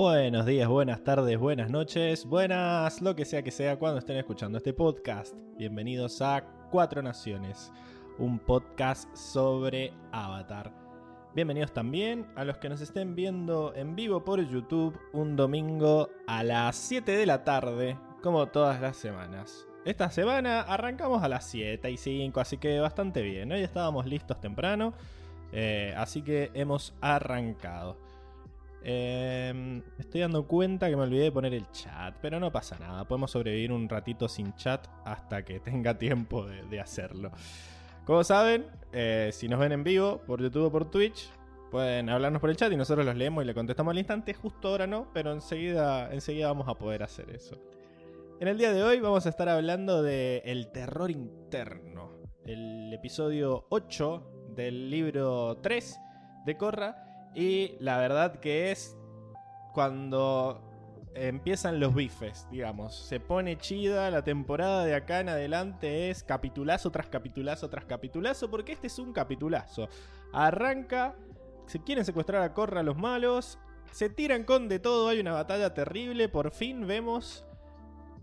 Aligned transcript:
Buenos 0.00 0.46
días, 0.46 0.68
buenas 0.68 1.02
tardes, 1.02 1.36
buenas 1.40 1.70
noches, 1.70 2.24
buenas, 2.24 3.02
lo 3.02 3.16
que 3.16 3.24
sea 3.24 3.42
que 3.42 3.50
sea 3.50 3.80
cuando 3.80 3.98
estén 3.98 4.16
escuchando 4.16 4.58
este 4.58 4.72
podcast. 4.72 5.34
Bienvenidos 5.56 6.22
a 6.22 6.44
Cuatro 6.70 7.02
Naciones, 7.02 7.72
un 8.16 8.38
podcast 8.38 9.12
sobre 9.16 9.92
Avatar. 10.12 10.72
Bienvenidos 11.34 11.72
también 11.72 12.28
a 12.36 12.44
los 12.44 12.58
que 12.58 12.68
nos 12.68 12.80
estén 12.80 13.16
viendo 13.16 13.74
en 13.74 13.96
vivo 13.96 14.24
por 14.24 14.40
YouTube 14.40 14.96
un 15.12 15.34
domingo 15.34 16.10
a 16.28 16.44
las 16.44 16.76
7 16.76 17.16
de 17.16 17.26
la 17.26 17.42
tarde, 17.42 17.98
como 18.22 18.46
todas 18.46 18.80
las 18.80 18.96
semanas. 18.96 19.66
Esta 19.84 20.12
semana 20.12 20.60
arrancamos 20.60 21.24
a 21.24 21.28
las 21.28 21.44
7 21.46 21.90
y 21.90 21.96
5, 21.96 22.38
así 22.38 22.58
que 22.58 22.78
bastante 22.78 23.20
bien. 23.20 23.50
Hoy 23.50 23.62
estábamos 23.62 24.06
listos 24.06 24.40
temprano, 24.40 24.94
eh, 25.50 25.92
así 25.96 26.22
que 26.22 26.52
hemos 26.54 26.94
arrancado. 27.00 27.96
Eh, 28.84 29.82
estoy 29.98 30.20
dando 30.20 30.46
cuenta 30.46 30.88
que 30.88 30.96
me 30.96 31.02
olvidé 31.02 31.24
de 31.24 31.32
poner 31.32 31.54
el 31.54 31.70
chat, 31.72 32.14
pero 32.22 32.40
no 32.40 32.52
pasa 32.52 32.78
nada. 32.78 33.06
Podemos 33.06 33.30
sobrevivir 33.30 33.72
un 33.72 33.88
ratito 33.88 34.28
sin 34.28 34.54
chat 34.54 34.86
hasta 35.04 35.44
que 35.44 35.60
tenga 35.60 35.98
tiempo 35.98 36.46
de, 36.46 36.62
de 36.62 36.80
hacerlo. 36.80 37.32
Como 38.04 38.24
saben, 38.24 38.64
eh, 38.92 39.30
si 39.34 39.48
nos 39.48 39.60
ven 39.60 39.72
en 39.72 39.84
vivo 39.84 40.22
por 40.26 40.40
YouTube 40.40 40.64
o 40.64 40.72
por 40.72 40.90
Twitch, 40.90 41.28
pueden 41.70 42.08
hablarnos 42.08 42.40
por 42.40 42.48
el 42.48 42.56
chat 42.56 42.72
y 42.72 42.76
nosotros 42.76 43.04
los 43.04 43.14
leemos 43.14 43.44
y 43.44 43.46
le 43.46 43.52
contestamos 43.52 43.92
al 43.92 43.98
instante. 43.98 44.32
Justo 44.32 44.68
ahora 44.68 44.86
no, 44.86 45.08
pero 45.12 45.32
enseguida, 45.32 46.10
enseguida 46.12 46.48
vamos 46.48 46.68
a 46.68 46.74
poder 46.74 47.02
hacer 47.02 47.28
eso. 47.30 47.60
En 48.40 48.48
el 48.48 48.56
día 48.56 48.72
de 48.72 48.82
hoy 48.82 49.00
vamos 49.00 49.26
a 49.26 49.28
estar 49.28 49.48
hablando 49.48 50.02
de 50.02 50.42
El 50.44 50.70
terror 50.70 51.10
interno, 51.10 52.12
el 52.46 52.94
episodio 52.94 53.66
8 53.68 54.52
del 54.54 54.90
libro 54.90 55.58
3 55.60 56.00
de 56.46 56.56
Corra. 56.56 57.07
Y 57.34 57.76
la 57.80 57.98
verdad 57.98 58.40
que 58.40 58.70
es 58.70 58.96
cuando 59.72 60.68
empiezan 61.14 61.80
los 61.80 61.94
bifes, 61.94 62.46
digamos. 62.50 62.96
Se 62.96 63.20
pone 63.20 63.58
chida 63.58 64.10
la 64.10 64.22
temporada 64.22 64.84
de 64.84 64.94
acá 64.94 65.20
en 65.20 65.28
adelante 65.28 66.10
es 66.10 66.22
capitulazo 66.22 66.90
tras 66.90 67.06
capitulazo 67.08 67.68
tras 67.68 67.84
capitulazo, 67.84 68.50
porque 68.50 68.72
este 68.72 68.86
es 68.86 68.98
un 68.98 69.12
capitulazo. 69.12 69.88
Arranca, 70.32 71.16
se 71.66 71.82
quieren 71.82 72.04
secuestrar 72.04 72.42
a 72.42 72.54
Corra 72.54 72.82
los 72.82 72.96
malos, 72.96 73.58
se 73.90 74.08
tiran 74.08 74.44
con 74.44 74.68
de 74.68 74.78
todo, 74.78 75.08
hay 75.08 75.20
una 75.20 75.32
batalla 75.32 75.74
terrible, 75.74 76.28
por 76.28 76.50
fin 76.50 76.86
vemos 76.86 77.44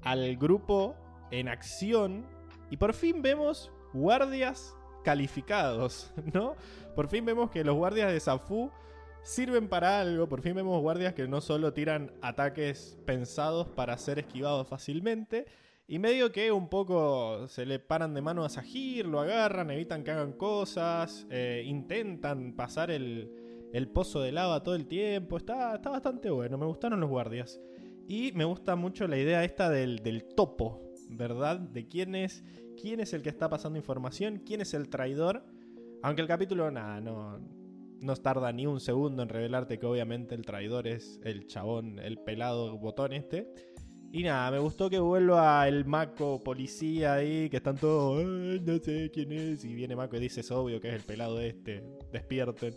al 0.04 0.38
grupo 0.38 0.96
en 1.32 1.50
acción 1.50 2.26
y 2.70 2.78
por 2.78 2.94
fin 2.94 3.22
vemos 3.22 3.72
guardias 3.94 4.76
calificados, 5.04 6.14
¿no? 6.34 6.56
Por 6.96 7.08
fin 7.08 7.26
vemos 7.26 7.52
que 7.52 7.64
los 7.64 7.76
guardias 7.76 8.12
de 8.12 8.20
Safu 8.20 8.72
sirven 9.26 9.68
para 9.68 10.00
algo. 10.00 10.30
Por 10.30 10.42
fin 10.42 10.56
vemos 10.56 10.82
guardias 10.82 11.14
que 11.14 11.28
no 11.28 11.42
solo 11.42 11.74
tiran 11.74 12.12
ataques 12.22 12.98
pensados 13.06 13.68
para 13.68 13.98
ser 13.98 14.20
esquivados 14.20 14.68
fácilmente. 14.68 15.46
Y 15.88 16.00
medio 16.00 16.32
que 16.32 16.52
un 16.52 16.70
poco 16.70 17.48
se 17.48 17.66
le 17.66 17.80
paran 17.80 18.14
de 18.14 18.22
mano 18.22 18.46
a 18.46 18.50
Sahir, 18.50 19.06
lo 19.06 19.20
agarran, 19.20 19.70
evitan 19.70 20.04
que 20.04 20.12
hagan 20.12 20.34
cosas, 20.34 21.28
eh, 21.30 21.64
intentan 21.66 22.54
pasar 22.54 22.90
el, 22.90 23.70
el, 23.74 23.88
pozo 23.88 24.22
de 24.22 24.32
lava 24.32 24.64
todo 24.64 24.76
el 24.76 24.88
tiempo. 24.88 25.38
Está, 25.38 25.76
está, 25.76 25.90
bastante 25.90 26.30
bueno, 26.30 26.58
me 26.58 26.66
gustaron 26.66 27.00
los 27.00 27.10
guardias. 27.10 27.60
Y 28.08 28.32
me 28.34 28.46
gusta 28.46 28.76
mucho 28.76 29.08
la 29.08 29.18
idea 29.18 29.44
esta 29.44 29.70
del, 29.70 30.00
del 30.00 30.24
topo, 30.24 30.94
¿verdad? 31.10 31.60
De 31.60 31.88
quién 31.88 32.16
es, 32.16 32.44
quién 32.80 33.00
es 33.00 33.14
el 33.14 33.22
que 33.22 33.30
está 33.30 33.50
pasando 33.50 33.78
información, 33.78 34.42
quién 34.46 34.62
es 34.62 34.74
el 34.76 34.90
traidor. 34.90 35.44
Aunque 36.02 36.22
el 36.22 36.28
capítulo, 36.28 36.70
nada, 36.72 37.00
no, 37.00 37.40
no 38.06 38.16
tarda 38.16 38.52
ni 38.52 38.68
un 38.68 38.80
segundo 38.80 39.24
en 39.24 39.30
revelarte 39.30 39.80
que 39.80 39.86
obviamente 39.86 40.36
el 40.36 40.46
traidor 40.46 40.88
es 40.88 41.20
el 41.24 41.48
chabón, 41.48 42.00
el 42.00 42.18
pelado 42.20 42.78
botón 42.78 43.14
este. 43.14 43.54
Y 44.12 44.24
nada, 44.24 44.50
me 44.50 44.60
gustó 44.60 44.90
que 44.90 45.00
vuelva 45.00 45.68
el 45.68 45.84
Mako 45.84 46.42
policía 46.42 47.16
ahí, 47.16 47.50
que 47.50 47.58
están 47.58 47.76
todos, 47.76 48.24
no 48.24 48.78
sé 48.78 49.12
quién 49.12 49.32
es. 49.34 49.66
Y 49.66 49.74
viene 49.74 49.96
Mako 49.96 50.16
y 50.16 50.20
dice, 50.22 50.40
es 50.40 50.52
obvio 50.52 50.80
que 50.80 50.88
es 50.88 50.96
el 50.96 51.02
pelado 51.02 51.42
este, 51.42 51.84
despierten. 52.14 52.76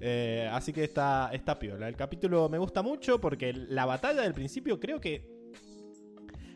Eh, 0.00 0.48
así 0.50 0.72
que 0.72 0.84
está, 0.84 1.30
está 1.32 1.58
piola. 1.58 1.88
El 1.88 1.96
capítulo 1.96 2.48
me 2.48 2.56
gusta 2.56 2.80
mucho 2.82 3.20
porque 3.20 3.52
la 3.52 3.84
batalla 3.84 4.22
del 4.22 4.32
principio 4.32 4.80
creo 4.80 4.98
que... 4.98 5.30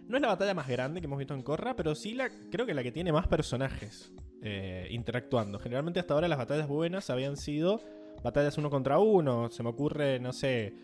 No 0.09 0.17
es 0.17 0.23
la 0.23 0.29
batalla 0.29 0.55
más 0.55 0.69
grande 0.69 1.01
que 1.01 1.07
hemos 1.07 1.19
visto 1.19 1.35
en 1.35 1.43
Korra, 1.43 1.77
pero 1.77 1.95
sí 1.95 2.15
la, 2.15 2.31
creo 2.51 2.65
que 2.65 2.75
la 2.75 2.83
que 2.83 2.93
tiene 2.93 3.13
más 3.13 3.27
personajes 3.27 4.13
eh, 4.41 4.87
interactuando. 4.91 5.59
Generalmente 5.59 5.99
hasta 6.01 6.15
ahora 6.15 6.29
las 6.29 6.39
batallas 6.39 6.69
buenas 6.69 7.11
habían 7.11 7.37
sido 7.37 7.83
batallas 8.27 8.59
uno 8.59 8.71
contra 8.71 8.99
uno. 8.99 9.51
Se 9.51 9.63
me 9.63 9.71
ocurre, 9.71 10.19
no 10.19 10.33
sé, 10.33 10.75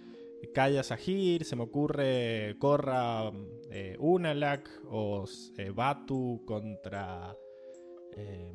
Kaya 0.54 0.82
Sahir, 0.82 1.44
se 1.44 1.56
me 1.56 1.64
ocurre 1.64 2.56
Korra 2.58 3.30
eh, 3.70 3.96
Unalak 3.98 4.68
o 4.88 5.24
eh, 5.58 5.70
Batu 5.70 6.42
contra 6.46 7.36
eh. 8.16 8.52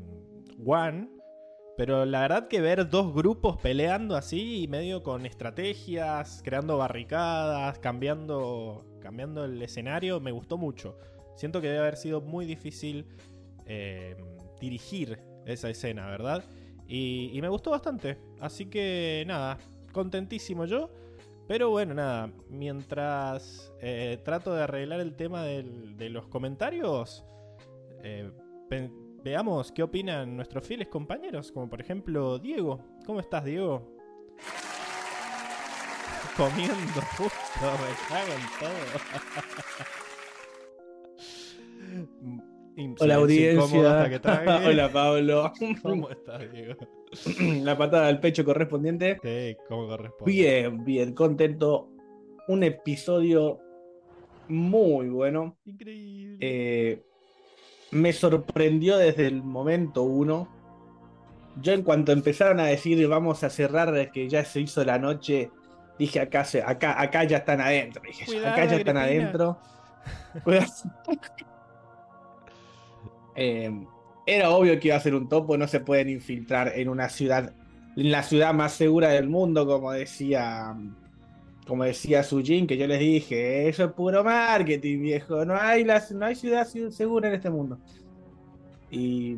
Pero 1.77 2.05
la 2.05 2.21
verdad 2.21 2.47
que 2.47 2.59
ver 2.59 2.89
dos 2.89 3.13
grupos 3.13 3.57
peleando 3.57 4.15
así, 4.15 4.63
y 4.63 4.67
medio 4.67 5.03
con 5.03 5.27
estrategias, 5.27 6.41
creando 6.43 6.77
barricadas, 6.77 7.77
cambiando, 7.77 8.83
cambiando 8.99 9.45
el 9.45 9.61
escenario, 9.61 10.19
me 10.19 10.31
gustó 10.31 10.57
mucho. 10.57 10.97
Siento 11.35 11.61
que 11.61 11.67
debe 11.67 11.79
haber 11.79 11.97
sido 11.97 12.19
muy 12.19 12.47
difícil 12.47 13.05
eh, 13.67 14.15
dirigir 14.59 15.19
esa 15.45 15.69
escena, 15.69 16.07
¿verdad? 16.07 16.43
Y, 16.87 17.37
me 17.41 17.49
gustó 17.49 17.71
bastante. 17.71 18.17
Así 18.39 18.67
que 18.67 19.23
nada, 19.27 19.57
contentísimo 19.91 20.65
yo. 20.65 20.89
Pero 21.47 21.69
bueno, 21.69 21.93
nada, 21.93 22.29
mientras 22.49 23.73
eh, 23.81 24.19
trato 24.25 24.53
de 24.53 24.63
arreglar 24.63 24.99
el 24.99 25.15
tema 25.15 25.43
del, 25.43 25.95
de 25.95 26.09
los 26.09 26.27
comentarios, 26.27 27.25
eh, 28.03 28.29
veamos 29.23 29.71
qué 29.71 29.81
opinan 29.83 30.35
nuestros 30.35 30.67
fieles 30.67 30.89
compañeros, 30.89 31.53
como 31.53 31.69
por 31.69 31.79
ejemplo 31.79 32.37
Diego. 32.37 32.83
¿Cómo 33.05 33.21
estás, 33.21 33.45
Diego? 33.45 33.95
Comiendo 36.37 37.01
justo, 37.17 37.61
me 37.61 37.95
cago 38.09 38.33
en 38.33 38.41
todo. 38.59 38.71
Hola 42.99 43.15
audiencia. 43.15 44.09
Hola 44.65 44.91
Pablo. 44.91 45.51
¿Cómo 45.81 46.09
estás, 46.09 46.51
Diego? 46.51 46.75
La 47.63 47.77
patada 47.77 48.07
al 48.07 48.19
pecho 48.19 48.43
correspondiente. 48.43 49.17
Sí, 49.21 49.57
como 49.67 49.87
corresponde. 49.87 50.31
Bien, 50.31 50.83
bien, 50.83 51.13
contento. 51.13 51.89
Un 52.47 52.63
episodio 52.63 53.59
muy 54.47 55.09
bueno. 55.09 55.57
Increíble. 55.65 56.37
Eh, 56.39 57.03
me 57.91 58.13
sorprendió 58.13 58.97
desde 58.97 59.27
el 59.27 59.43
momento 59.43 60.03
uno. 60.03 60.49
Yo 61.61 61.73
en 61.73 61.83
cuanto 61.83 62.11
empezaron 62.11 62.59
a 62.59 62.65
decir 62.65 63.07
vamos 63.07 63.43
a 63.43 63.49
cerrar 63.49 64.11
que 64.11 64.29
ya 64.29 64.45
se 64.45 64.61
hizo 64.61 64.83
la 64.85 64.99
noche, 64.99 65.49
dije 65.97 66.19
acá, 66.19 66.45
acá, 66.65 67.01
acá 67.01 67.23
ya 67.23 67.37
están 67.37 67.61
adentro. 67.61 68.03
Dije, 68.05 68.25
Cuidado, 68.25 68.53
acá 68.53 68.65
ya 68.65 68.75
están 68.77 68.97
adentro. 68.97 69.57
Eh, 73.39 73.69
era 74.27 74.51
obvio 74.51 74.79
que 74.79 74.89
iba 74.89 74.97
a 74.97 74.99
ser 74.99 75.15
un 75.15 75.29
topo, 75.29 75.57
no 75.57 75.67
se 75.67 75.79
pueden 75.79 76.09
infiltrar 76.09 76.73
en 76.75 76.89
una 76.89 77.09
ciudad, 77.09 77.53
en 77.95 78.11
la 78.11 78.23
ciudad 78.23 78.53
más 78.53 78.73
segura 78.73 79.09
del 79.09 79.29
mundo, 79.29 79.65
como 79.65 79.91
decía, 79.93 80.75
como 81.65 81.85
decía 81.85 82.23
Sujin, 82.23 82.67
que 82.67 82.77
yo 82.77 82.87
les 82.87 82.99
dije, 82.99 83.69
eso 83.69 83.85
es 83.85 83.91
puro 83.93 84.23
marketing, 84.23 84.99
viejo, 85.01 85.45
no 85.45 85.55
hay, 85.55 85.85
no 85.85 86.25
hay 86.25 86.35
ciudad 86.35 86.67
segura 86.67 87.29
en 87.29 87.35
este 87.35 87.49
mundo. 87.49 87.79
Y 88.91 89.35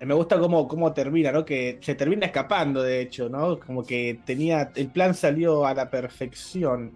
me 0.00 0.14
gusta 0.14 0.38
cómo, 0.40 0.66
cómo 0.66 0.92
termina, 0.92 1.30
¿no? 1.30 1.44
Que 1.44 1.78
se 1.80 1.94
termina 1.94 2.26
escapando, 2.26 2.82
de 2.82 3.00
hecho, 3.00 3.28
¿no? 3.28 3.60
Como 3.60 3.84
que 3.84 4.20
tenía, 4.24 4.72
el 4.74 4.88
plan 4.88 5.14
salió 5.14 5.66
a 5.66 5.74
la 5.74 5.88
perfección. 5.88 6.92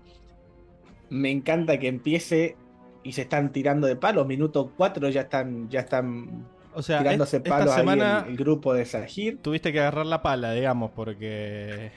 Me 1.11 1.31
encanta 1.31 1.79
que 1.79 1.89
empiece 1.89 2.56
y 3.05 3.12
se 3.12 3.23
están 3.23 3.53
tirando 3.53 3.87
de 3.87 3.97
palos. 3.97 4.27
Minuto 4.27 4.73
4 4.77 5.09
ya 5.11 5.23
están, 5.23 5.69
ya 5.71 5.81
están 5.81 6.47
o 6.78 6.82
sea, 6.82 6.98
tirándose 6.98 7.38
esta 7.38 7.50
palos 7.50 7.75
semana 7.75 8.19
ahí 8.19 8.25
el, 8.26 8.30
el, 8.30 8.36
grupo 8.36 8.72
de 8.72 8.84
Sahir. 8.84 9.38
Tuviste 9.42 9.72
que 9.72 9.80
agarrar 9.80 10.06
la 10.06 10.22
pala, 10.22 10.52
digamos, 10.52 10.92
porque. 10.92 11.90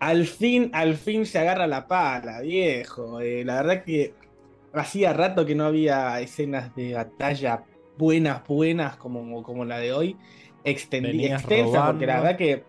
Al 0.00 0.26
fin, 0.26 0.70
al 0.74 0.96
fin 0.96 1.26
se 1.26 1.38
agarra 1.38 1.68
la 1.68 1.86
pala, 1.86 2.40
viejo. 2.40 3.20
Eh, 3.20 3.44
la 3.44 3.62
verdad 3.62 3.84
que 3.84 4.14
hacía 4.72 5.12
rato 5.12 5.46
que 5.46 5.54
no 5.54 5.64
había 5.64 6.20
escenas 6.20 6.74
de 6.74 6.94
batalla 6.94 7.62
buenas, 7.98 8.44
buenas 8.48 8.96
como, 8.96 9.44
como 9.44 9.64
la 9.64 9.78
de 9.78 9.92
hoy. 9.92 10.16
Extendida, 10.64 11.36
extensa, 11.36 11.64
robando. 11.78 11.92
porque 11.92 12.06
la 12.06 12.20
verdad 12.20 12.36
que 12.36 12.64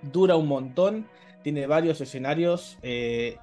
dura 0.00 0.36
un 0.36 0.48
montón. 0.48 1.06
Tiene 1.42 1.66
varios 1.66 2.00
escenarios. 2.00 2.78
Eh, 2.82 3.36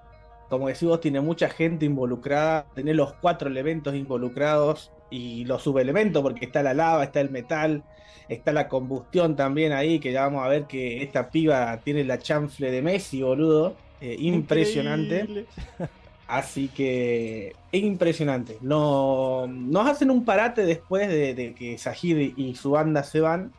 como 0.50 0.68
decimos, 0.68 1.00
tiene 1.00 1.22
mucha 1.22 1.48
gente 1.48 1.86
involucrada, 1.86 2.66
tener 2.74 2.96
los 2.96 3.14
cuatro 3.14 3.50
elementos 3.50 3.94
involucrados 3.94 4.92
y 5.10 5.46
los 5.46 5.64
subelementos, 5.64 6.22
porque 6.22 6.46
está 6.46 6.64
la 6.64 6.74
lava, 6.74 7.04
está 7.04 7.22
el 7.22 7.30
metal, 7.30 7.84
está 8.28 8.52
la 8.54 8.68
combustión 8.68 9.36
también 9.36 9.72
ahí, 9.72 10.00
que 10.00 10.12
ya 10.12 10.22
vamos 10.22 10.46
a 10.46 10.50
ver 10.50 10.66
que 10.66 11.02
esta 11.02 11.30
piba 11.30 11.78
tiene 11.84 12.04
la 12.04 12.20
chanfle 12.20 12.72
de 12.72 12.82
Messi, 12.82 13.22
boludo. 13.22 13.76
eh, 14.02 14.16
impresionante. 14.20 15.20
Increíble. 15.22 15.46
Así 16.28 16.68
que 16.68 17.56
es 17.72 17.84
impresionante. 17.84 18.58
No, 18.62 19.48
nos 19.48 19.90
hacen 19.90 20.12
un 20.12 20.24
parate 20.26 20.64
después 20.64 21.08
de, 21.08 21.34
de 21.34 21.56
que 21.56 21.76
Sahid 21.80 22.34
y 22.38 22.54
su 22.54 22.70
banda 22.72 23.02
se 23.04 23.20
van, 23.20 23.52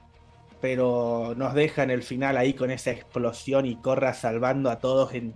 pero 0.60 1.34
nos 1.36 1.52
dejan 1.54 1.90
el 1.90 2.04
final 2.04 2.36
ahí 2.36 2.54
con 2.54 2.70
esa 2.70 2.92
explosión 2.92 3.66
y 3.66 3.74
Corra 3.74 4.14
salvando 4.14 4.70
a 4.70 4.78
todos 4.78 5.14
en 5.14 5.34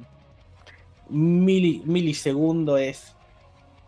mili- 1.10 1.82
milisegundo. 1.84 2.76
Es 2.78 3.17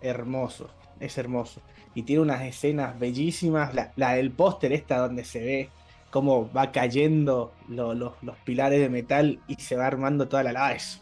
hermoso, 0.00 0.68
es 0.98 1.16
hermoso. 1.16 1.60
Y 1.96 2.02
tiene 2.02 2.22
unas 2.22 2.42
escenas 2.42 2.96
bellísimas. 2.98 3.74
La, 3.74 3.90
la 3.96 4.12
del 4.12 4.30
póster 4.30 4.72
esta 4.72 4.98
donde 4.98 5.24
se 5.24 5.40
ve 5.40 5.70
cómo 6.10 6.48
va 6.52 6.70
cayendo 6.70 7.52
lo- 7.68 7.94
los- 7.94 8.12
los 8.22 8.36
pilares 8.44 8.78
de 8.80 8.88
metal 8.88 9.40
y 9.48 9.54
se 9.56 9.74
va 9.76 9.86
armando 9.86 10.28
toda 10.28 10.42
la 10.44 10.52
lava. 10.52 10.72
Es, 10.74 11.00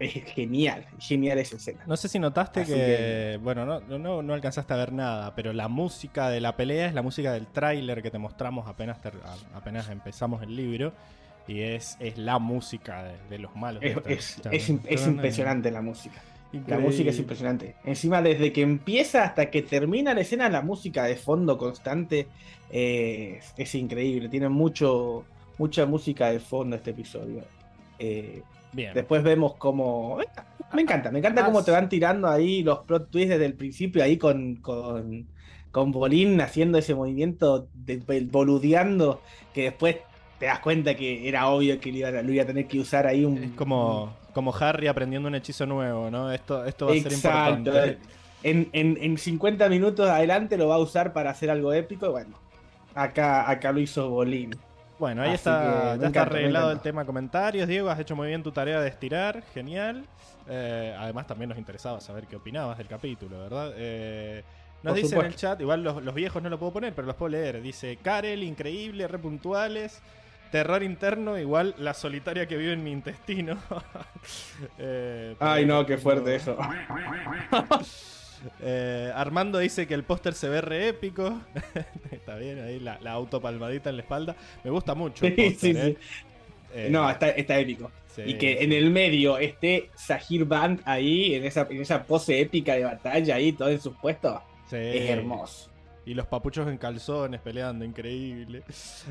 es 0.00 0.12
genial, 0.24 0.86
genial 0.98 1.38
esa 1.38 1.56
escena. 1.56 1.84
No 1.86 1.96
sé 1.96 2.08
si 2.08 2.18
notaste 2.18 2.64
que, 2.64 2.72
que- 2.74 3.38
bueno, 3.42 3.64
no, 3.64 3.80
no- 3.98 4.22
no, 4.22 4.34
alcanzaste 4.34 4.72
a 4.74 4.76
ver 4.76 4.92
nada, 4.92 5.34
pero 5.34 5.52
la 5.52 5.68
música 5.68 6.28
de 6.28 6.40
la 6.40 6.56
pelea 6.56 6.86
es 6.88 6.94
la 6.94 7.02
música 7.02 7.32
del 7.32 7.46
tráiler 7.46 8.02
que 8.02 8.10
te 8.10 8.18
mostramos 8.18 8.66
apenas, 8.68 8.98
apenas 9.54 9.88
empezamos 9.90 10.42
el 10.42 10.56
libro. 10.56 10.92
Y 11.46 11.60
es, 11.62 11.96
es 12.00 12.16
la 12.18 12.38
música 12.38 13.02
de, 13.02 13.16
de 13.28 13.38
los 13.38 13.54
malos. 13.56 13.82
Es, 14.06 14.38
es- 14.52 14.68
es 14.86 15.06
impresionante 15.06 15.70
la 15.70 15.82
música. 15.82 16.20
La 16.66 16.78
música 16.78 17.10
es 17.10 17.18
impresionante. 17.18 17.76
Encima, 17.84 18.20
desde 18.22 18.52
que 18.52 18.62
empieza 18.62 19.22
hasta 19.22 19.50
que 19.50 19.62
termina 19.62 20.14
la 20.14 20.22
escena, 20.22 20.48
la 20.48 20.62
música 20.62 21.04
de 21.04 21.14
fondo 21.16 21.56
constante 21.56 22.26
eh, 22.70 23.36
es, 23.38 23.54
es 23.56 23.74
increíble. 23.76 24.28
Tiene 24.28 24.48
mucho, 24.48 25.24
mucha 25.58 25.86
música 25.86 26.30
de 26.30 26.40
fondo 26.40 26.74
este 26.76 26.90
episodio. 26.90 27.44
Eh, 27.98 28.42
Bien. 28.72 28.92
después 28.94 29.22
vemos 29.22 29.54
cómo. 29.56 30.18
Me 30.72 30.82
encanta, 30.82 31.10
me 31.10 31.18
encanta 31.20 31.44
cómo 31.44 31.62
te 31.64 31.70
van 31.70 31.88
tirando 31.88 32.28
ahí 32.28 32.62
los 32.62 32.80
plot 32.80 33.10
twists 33.10 33.30
desde 33.30 33.46
el 33.46 33.54
principio, 33.54 34.02
ahí 34.02 34.16
con, 34.16 34.56
con, 34.56 35.26
con 35.72 35.90
Bolín 35.92 36.40
haciendo 36.40 36.78
ese 36.78 36.94
movimiento, 36.94 37.68
de, 37.74 37.98
de- 37.98 38.20
boludeando, 38.30 39.20
que 39.52 39.64
después 39.64 39.96
te 40.38 40.46
das 40.46 40.60
cuenta 40.60 40.94
que 40.94 41.28
era 41.28 41.48
obvio 41.48 41.78
que 41.80 41.90
lo 41.92 41.98
iba, 41.98 42.08
a- 42.08 42.22
lo 42.22 42.32
iba 42.32 42.42
a 42.44 42.46
tener 42.46 42.66
que 42.66 42.78
usar 42.80 43.06
ahí 43.06 43.24
un. 43.24 43.38
Es 43.42 43.50
como, 43.52 44.14
como 44.32 44.54
Harry 44.54 44.86
aprendiendo 44.86 45.28
un 45.28 45.34
hechizo 45.34 45.66
nuevo, 45.66 46.10
¿no? 46.10 46.32
Esto, 46.32 46.64
esto 46.64 46.86
va 46.86 46.92
a 46.92 46.96
ser 46.96 47.12
importante. 47.12 47.98
En, 48.42 48.70
en, 48.72 48.96
en 49.00 49.18
50 49.18 49.68
minutos 49.68 50.08
adelante 50.08 50.56
lo 50.56 50.68
va 50.68 50.76
a 50.76 50.78
usar 50.78 51.12
para 51.12 51.30
hacer 51.30 51.50
algo 51.50 51.72
épico. 51.72 52.06
y 52.06 52.10
Bueno, 52.10 52.38
acá, 52.94 53.50
acá 53.50 53.72
lo 53.72 53.80
hizo 53.80 54.08
Bolín. 54.08 54.56
Bueno, 54.98 55.22
ahí 55.22 55.28
Así 55.28 55.36
está, 55.36 55.96
ya 55.96 56.06
está 56.06 56.22
arreglado 56.22 56.70
el 56.72 56.80
tema 56.80 57.04
comentarios. 57.04 57.66
Diego, 57.66 57.88
has 57.88 57.98
hecho 57.98 58.14
muy 58.14 58.28
bien 58.28 58.42
tu 58.42 58.52
tarea 58.52 58.80
de 58.80 58.88
estirar, 58.88 59.42
genial. 59.54 60.04
Eh, 60.46 60.94
además, 60.98 61.26
también 61.26 61.48
nos 61.48 61.58
interesaba 61.58 62.00
saber 62.00 62.26
qué 62.26 62.36
opinabas 62.36 62.76
del 62.76 62.86
capítulo, 62.86 63.38
¿verdad? 63.38 63.72
Eh, 63.76 64.42
nos 64.82 64.94
dice 64.94 65.16
en 65.16 65.26
el 65.26 65.36
chat, 65.36 65.60
igual 65.60 65.82
los, 65.82 66.02
los 66.02 66.14
viejos 66.14 66.42
no 66.42 66.48
lo 66.50 66.58
puedo 66.58 66.72
poner, 66.72 66.94
pero 66.94 67.06
los 67.06 67.16
puedo 67.16 67.30
leer. 67.30 67.62
Dice: 67.62 67.98
Karel, 68.02 68.42
increíble, 68.42 69.08
repuntuales. 69.08 70.02
Terror 70.50 70.82
interno, 70.82 71.38
igual 71.38 71.74
la 71.78 71.94
solitaria 71.94 72.46
que 72.48 72.56
vive 72.56 72.72
en 72.72 72.82
mi 72.84 72.92
intestino. 72.92 73.58
Eh, 74.78 75.36
Ay, 75.38 75.64
no, 75.66 75.86
qué 75.86 75.96
fuerte 75.98 76.34
eso. 76.34 76.56
Eh, 78.58 79.12
Armando 79.14 79.58
dice 79.58 79.86
que 79.86 79.94
el 79.94 80.04
póster 80.04 80.34
se 80.34 80.48
ve 80.48 80.60
re 80.62 80.88
épico. 80.88 81.40
está 82.10 82.36
bien, 82.36 82.58
ahí 82.60 82.80
la, 82.80 82.98
la 83.00 83.12
autopalmadita 83.12 83.90
en 83.90 83.96
la 83.96 84.02
espalda. 84.02 84.36
Me 84.64 84.70
gusta 84.70 84.94
mucho. 84.94 85.26
el 85.26 85.32
Sí, 85.36 85.36
póster, 85.36 85.56
sí, 85.58 85.70
¿eh? 85.76 85.94
sí. 85.94 85.98
Eh, 86.70 86.88
No, 86.90 87.08
está, 87.10 87.30
está 87.30 87.58
épico. 87.58 87.92
sí, 88.06 88.22
y 88.24 88.38
que 88.38 88.58
sí. 88.58 88.64
en 88.64 88.72
el 88.72 88.90
medio 88.90 89.38
esté 89.38 89.90
Sahir 89.94 90.44
Band 90.46 90.82
ahí, 90.84 91.34
en 91.34 91.44
esa, 91.44 91.66
en 91.70 91.80
esa 91.82 92.06
pose 92.06 92.40
épica 92.40 92.74
de 92.74 92.84
batalla 92.84 93.34
ahí, 93.36 93.52
todo 93.52 93.68
en 93.70 93.80
sus 93.80 93.96
puestos. 93.98 94.40
Sí. 94.64 94.76
Es 94.76 95.10
hermoso. 95.10 95.69
Y 96.10 96.14
los 96.14 96.26
papuchos 96.26 96.66
en 96.66 96.76
calzones 96.76 97.40
peleando, 97.40 97.84
increíble. 97.84 98.64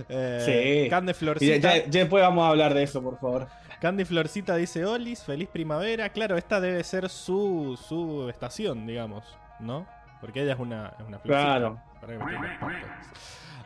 Eh, 0.10 0.84
Sí. 0.84 0.90
Candy 0.90 1.12
Y 1.12 1.14
ya, 1.14 1.18
Florcita, 1.20 1.78
ya- 1.78 1.84
después 1.88 2.22
vamos 2.22 2.44
a 2.44 2.50
hablar 2.50 2.74
de 2.74 2.84
eso, 2.84 3.02
por 3.02 3.18
favor. 3.20 3.48
Candy 3.80 4.04
Florcita 4.04 4.56
dice: 4.58 4.84
Olis, 4.86 5.24
feliz 5.24 5.48
primavera. 5.48 6.10
Claro, 6.10 6.36
esta 6.38 6.60
debe 6.60 6.84
ser 6.84 7.08
su, 7.08 7.80
su 7.88 8.28
estación, 8.30 8.86
digamos, 8.86 9.24
¿no? 9.62 9.88
Porque 10.20 10.42
ella 10.44 10.54
es 10.54 10.60
una, 10.60 10.88
es 11.00 11.08
una 11.08 11.20
florcita. 11.20 11.46
Claro. 11.46 11.82
Para 12.02 12.18
que. 12.18 12.26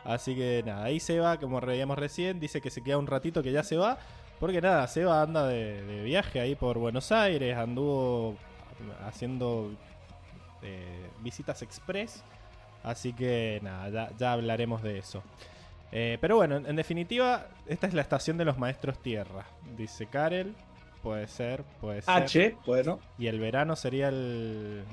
Así 0.04 0.36
que 0.36 0.62
nada, 0.64 0.84
ahí 0.84 1.00
Seba, 1.00 1.38
como 1.38 1.60
veíamos 1.60 1.98
recién, 1.98 2.38
dice 2.38 2.60
que 2.60 2.70
se 2.70 2.82
queda 2.84 2.98
un 2.98 3.06
ratito 3.08 3.42
que 3.42 3.50
ya 3.50 3.64
se 3.64 3.76
va. 3.76 3.98
Porque 4.38 4.60
nada, 4.60 4.86
Seba 4.86 5.22
anda 5.22 5.48
de, 5.48 5.82
de 5.82 6.02
viaje 6.04 6.38
ahí 6.40 6.54
por 6.54 6.78
Buenos 6.78 7.10
Aires, 7.10 7.56
anduvo 7.56 8.36
haciendo 9.04 9.72
eh, 10.62 11.08
visitas 11.20 11.62
express. 11.62 12.22
Así 12.84 13.12
que 13.12 13.58
nada, 13.62 13.88
ya, 13.88 14.10
ya 14.16 14.32
hablaremos 14.32 14.82
de 14.82 14.98
eso. 14.98 15.24
Eh, 15.90 16.18
pero 16.20 16.36
bueno, 16.36 16.56
en, 16.56 16.66
en 16.66 16.76
definitiva, 16.76 17.48
esta 17.66 17.86
es 17.86 17.94
la 17.94 18.02
estación 18.02 18.36
de 18.38 18.44
los 18.44 18.58
maestros 18.58 19.00
tierra. 19.02 19.46
Dice 19.76 20.06
Karel. 20.06 20.54
Puede 21.02 21.26
ser, 21.28 21.64
puede 21.80 22.00
ser. 22.02 22.14
H, 22.14 22.56
bueno, 22.66 22.98
Y 23.18 23.26
el 23.26 23.38
verano 23.40 23.74
sería 23.76 24.08
el. 24.08 24.84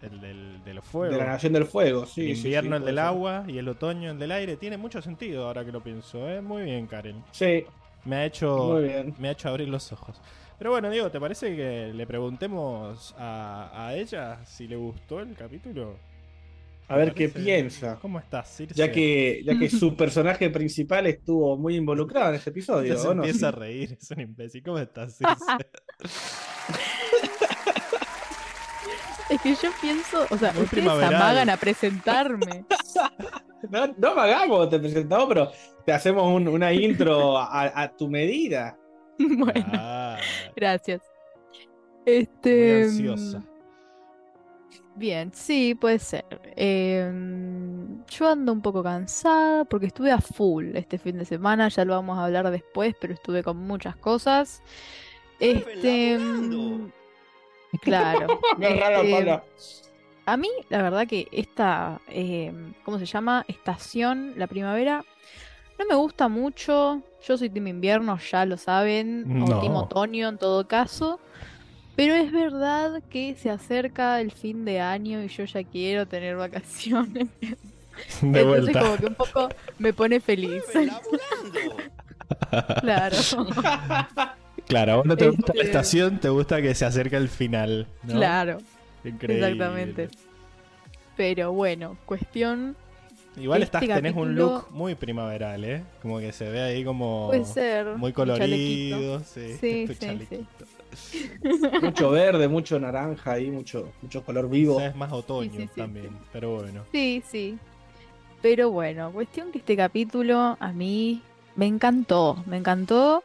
El 0.00 0.20
del, 0.20 0.62
de 0.64 0.74
los 0.74 0.84
fuegos. 0.84 1.16
de 1.16 1.24
la 1.24 1.30
Nación 1.30 1.52
del 1.52 1.66
Fuego, 1.66 2.06
sí. 2.06 2.30
el 2.30 2.36
invierno 2.36 2.76
sí, 2.76 2.80
el 2.80 2.84
del 2.84 2.94
ser. 2.96 3.04
agua 3.04 3.44
y 3.48 3.58
el 3.58 3.68
otoño 3.68 4.10
el 4.12 4.18
del 4.18 4.30
aire. 4.30 4.56
Tiene 4.56 4.76
mucho 4.76 5.02
sentido 5.02 5.46
ahora 5.46 5.64
que 5.64 5.72
lo 5.72 5.82
pienso, 5.82 6.28
¿eh? 6.28 6.40
Muy 6.40 6.62
bien, 6.62 6.86
Karen. 6.86 7.24
Sí, 7.32 7.64
Me 8.04 8.16
ha 8.16 8.24
hecho, 8.26 8.56
muy 8.56 8.84
bien. 8.84 9.14
me 9.18 9.28
ha 9.28 9.32
hecho 9.32 9.48
abrir 9.48 9.68
los 9.68 9.92
ojos. 9.92 10.20
Pero 10.58 10.70
bueno, 10.70 10.88
Diego, 10.90 11.10
¿te 11.10 11.20
parece 11.20 11.54
que 11.56 11.92
le 11.94 12.06
preguntemos 12.06 13.14
a, 13.18 13.70
a 13.88 13.94
ella 13.94 14.44
si 14.44 14.66
le 14.68 14.76
gustó 14.76 15.20
el 15.20 15.34
capítulo? 15.36 15.96
A 16.88 16.94
¿Te 16.94 17.00
ver 17.00 17.14
qué 17.14 17.28
piensa. 17.28 17.98
¿Cómo 18.00 18.18
estás, 18.18 18.48
Circe? 18.56 18.74
Ya 18.74 18.90
que, 18.90 19.42
ya 19.44 19.58
que 19.58 19.68
su 19.68 19.94
personaje 19.94 20.48
principal 20.48 21.06
estuvo 21.06 21.56
muy 21.58 21.76
involucrado 21.76 22.30
en 22.30 22.36
este 22.36 22.48
episodio. 22.50 22.94
Ya 22.94 22.98
se 23.00 23.08
¿o 23.08 23.14
no? 23.14 23.22
empieza 23.24 23.48
a 23.48 23.50
reír, 23.52 23.98
es 24.00 24.10
un 24.10 24.20
imbécil. 24.20 24.62
¿Cómo 24.62 24.78
estás, 24.78 25.16
Circe? 25.18 25.44
Es 29.30 29.40
que 29.42 29.54
yo 29.54 29.68
pienso, 29.80 30.26
o 30.30 30.38
sea, 30.38 30.52
Muy 30.54 30.64
ustedes 30.64 30.86
amagan 30.88 31.50
a 31.50 31.56
presentarme. 31.56 32.64
No, 33.70 33.88
no 33.88 34.14
pagamos, 34.14 34.70
te 34.70 34.78
presentamos, 34.78 35.26
pero 35.28 35.50
te 35.84 35.92
hacemos 35.92 36.32
un- 36.32 36.46
una 36.46 36.72
intro 36.72 37.36
a, 37.36 37.64
a 37.82 37.88
tu 37.96 38.08
medida. 38.08 38.78
bueno, 39.18 39.66
Ah, 39.74 40.16
gracias. 40.54 41.02
muy 42.06 42.14
Este. 42.14 42.82
ansiosa. 42.84 43.42
Bien, 44.98 45.30
sí, 45.32 45.76
puede 45.76 46.00
ser. 46.00 46.24
Em, 46.56 48.04
yo 48.06 48.28
ando 48.28 48.52
un 48.52 48.60
poco 48.60 48.82
cansada 48.82 49.64
porque 49.64 49.86
estuve 49.86 50.10
a 50.10 50.20
full 50.20 50.74
este 50.74 50.98
fin 50.98 51.18
de 51.18 51.24
semana, 51.24 51.68
ya 51.68 51.84
lo 51.84 51.94
vamos 51.94 52.18
a 52.18 52.24
hablar 52.24 52.50
después, 52.50 52.96
pero 53.00 53.14
estuve 53.14 53.44
con 53.44 53.56
muchas 53.58 53.94
cosas. 53.94 54.60
Este, 55.38 56.18
mm, 56.18 56.90
claro. 57.80 58.40
Paula. 58.58 59.44
A 60.26 60.36
mí, 60.36 60.50
la 60.68 60.82
verdad 60.82 61.06
que 61.06 61.28
esta, 61.30 62.00
em, 62.08 62.74
¿cómo 62.84 62.98
se 62.98 63.06
llama? 63.06 63.44
Estación, 63.46 64.34
la 64.36 64.48
primavera, 64.48 65.04
no 65.78 65.86
me 65.86 65.94
gusta 65.94 66.26
mucho. 66.28 67.02
Yo 67.24 67.38
soy 67.38 67.50
team 67.50 67.68
invierno, 67.68 68.18
ya 68.18 68.44
lo 68.44 68.56
saben, 68.56 69.42
o 69.42 69.60
team 69.60 69.74
No. 69.74 69.80
otoño 69.80 70.28
en 70.28 70.38
todo 70.38 70.66
caso. 70.66 71.20
Pero 71.98 72.14
es 72.14 72.30
verdad 72.30 73.02
que 73.10 73.34
se 73.34 73.50
acerca 73.50 74.20
el 74.20 74.30
fin 74.30 74.64
de 74.64 74.78
año 74.80 75.20
y 75.20 75.26
yo 75.26 75.42
ya 75.44 75.64
quiero 75.64 76.06
tener 76.06 76.36
vacaciones. 76.36 77.26
De 77.40 78.40
Entonces 78.40 78.44
vuelta. 78.46 78.80
como 78.80 78.96
que 78.96 79.06
un 79.06 79.14
poco 79.16 79.48
me 79.80 79.92
pone 79.92 80.20
feliz. 80.20 80.62
Claro. 82.80 83.16
Claro, 84.68 84.92
a 84.92 84.96
vos 84.96 85.06
no 85.06 85.16
te 85.16 85.28
gusta 85.30 85.54
la 85.54 85.62
Este- 85.62 85.66
estación, 85.70 86.18
te 86.20 86.28
gusta 86.28 86.60
que 86.60 86.74
se 86.74 86.84
acerque 86.84 87.16
el 87.16 87.28
final. 87.30 87.86
¿no? 88.02 88.12
Claro, 88.14 88.58
Increíble. 89.02 89.46
exactamente. 89.48 90.08
Pero 91.16 91.52
bueno, 91.52 91.96
cuestión 92.04 92.76
Igual 93.38 93.62
Este 93.62 93.78
estás, 93.78 93.96
tenés 93.96 94.14
un 94.14 94.34
look 94.34 94.66
muy 94.70 94.94
primaveral, 94.94 95.64
¿eh? 95.64 95.82
Como 96.02 96.18
que 96.18 96.32
se 96.32 96.50
ve 96.50 96.60
ahí 96.60 96.84
como 96.84 97.28
puede 97.28 97.44
ser. 97.46 97.86
muy 97.96 98.12
colorido. 98.12 99.20
Sí, 99.20 99.56
Sí, 99.58 99.86
sí. 99.98 100.46
Mucho 101.82 102.10
verde, 102.10 102.48
mucho 102.48 102.78
naranja 102.78 103.32
ahí, 103.32 103.50
mucho, 103.50 103.92
mucho 104.02 104.22
color 104.24 104.48
vivo. 104.48 104.76
O 104.76 104.78
sea, 104.78 104.88
es 104.88 104.96
más 104.96 105.12
otoño 105.12 105.50
Sí, 105.50 105.58
sí, 105.62 105.68
sí, 105.74 105.80
también, 105.80 106.10
pero 106.32 106.56
bueno. 106.56 106.84
Sí, 106.92 107.22
sí. 107.26 107.58
Pero 108.42 108.70
bueno, 108.70 109.10
cuestión 109.12 109.50
que 109.50 109.58
este 109.58 109.76
capítulo 109.76 110.56
a 110.58 110.72
mí 110.72 111.22
me 111.56 111.66
encantó, 111.66 112.42
me 112.46 112.56
encantó. 112.56 113.22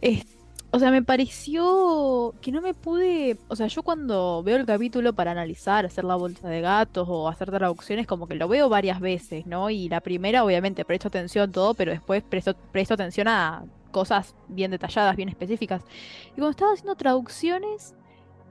Es- 0.00 0.26
o 0.70 0.78
sea, 0.78 0.90
me 0.90 1.02
pareció 1.02 2.34
que 2.42 2.52
no 2.52 2.60
me 2.60 2.74
pude, 2.74 3.38
o 3.48 3.56
sea, 3.56 3.68
yo 3.68 3.82
cuando 3.82 4.42
veo 4.42 4.56
el 4.56 4.66
capítulo 4.66 5.14
para 5.14 5.30
analizar, 5.30 5.86
hacer 5.86 6.04
la 6.04 6.14
bolsa 6.14 6.46
de 6.48 6.60
gatos 6.60 7.06
o 7.10 7.26
hacer 7.28 7.50
traducciones, 7.50 8.06
como 8.06 8.26
que 8.28 8.34
lo 8.34 8.48
veo 8.48 8.68
varias 8.68 9.00
veces, 9.00 9.46
¿no? 9.46 9.70
Y 9.70 9.88
la 9.88 10.00
primera, 10.02 10.44
obviamente, 10.44 10.84
presto 10.84 11.08
atención 11.08 11.48
a 11.48 11.52
todo, 11.52 11.72
pero 11.72 11.92
después 11.92 12.22
presto, 12.22 12.54
presto 12.70 12.94
atención 12.94 13.28
a 13.28 13.64
cosas 13.90 14.34
bien 14.48 14.70
detalladas, 14.70 15.16
bien 15.16 15.28
específicas. 15.28 15.82
Y 16.30 16.34
cuando 16.34 16.50
estaba 16.50 16.72
haciendo 16.72 16.94
traducciones, 16.96 17.94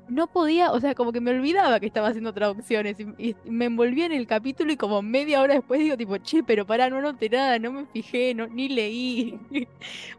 no 0.10 0.28
podía, 0.28 0.72
o 0.72 0.80
sea, 0.80 0.96
como 0.96 1.12
que 1.12 1.20
me 1.20 1.32
olvidaba 1.32 1.80
que 1.80 1.86
estaba 1.86 2.08
haciendo 2.08 2.34
traducciones 2.34 2.98
y, 3.00 3.06
y 3.18 3.36
me 3.46 3.66
envolvía 3.66 4.06
en 4.06 4.14
el 4.14 4.26
capítulo 4.26 4.72
y 4.72 4.78
como 4.78 5.02
media 5.02 5.42
hora 5.42 5.56
después 5.56 5.80
digo 5.80 5.98
tipo, 5.98 6.18
che, 6.18 6.44
pero 6.44 6.66
pará, 6.66 6.90
no 6.90 7.02
noté 7.02 7.30
nada, 7.30 7.60
no 7.60 7.72
me 7.72 7.86
fijé, 7.88 8.34
no, 8.34 8.48
ni 8.48 8.70
leí, 8.70 9.38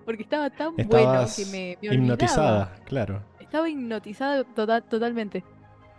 porque 0.05 0.23
estaba 0.23 0.51
tan 0.51 0.75
bueno 0.77 1.23
Estabas 1.23 1.37
que 1.37 1.45
me, 1.47 1.79
me 1.81 1.95
hipnotizada, 1.95 2.75
claro. 2.85 3.23
Estaba 3.41 3.69
hipnotizada 3.69 4.45
tota- 4.45 4.83
totalmente. 4.83 5.43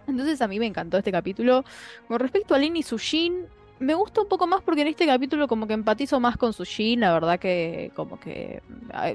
Entonces 0.07 0.41
a 0.41 0.47
mí 0.47 0.59
me 0.59 0.65
encantó 0.65 0.97
este 0.97 1.11
capítulo. 1.11 1.63
Con 2.07 2.19
respecto 2.19 2.53
a 2.53 2.59
Lin 2.59 2.75
y 2.75 2.83
Sujin, 2.83 3.45
me 3.79 3.93
gusta 3.93 4.21
un 4.21 4.27
poco 4.27 4.47
más 4.47 4.61
porque 4.61 4.81
en 4.81 4.87
este 4.87 5.05
capítulo 5.05 5.47
como 5.47 5.67
que 5.67 5.73
empatizo 5.73 6.19
más 6.19 6.37
con 6.37 6.53
Sujin, 6.53 6.99
la 6.99 7.13
verdad 7.13 7.39
que 7.39 7.91
como 7.95 8.19
que, 8.19 8.61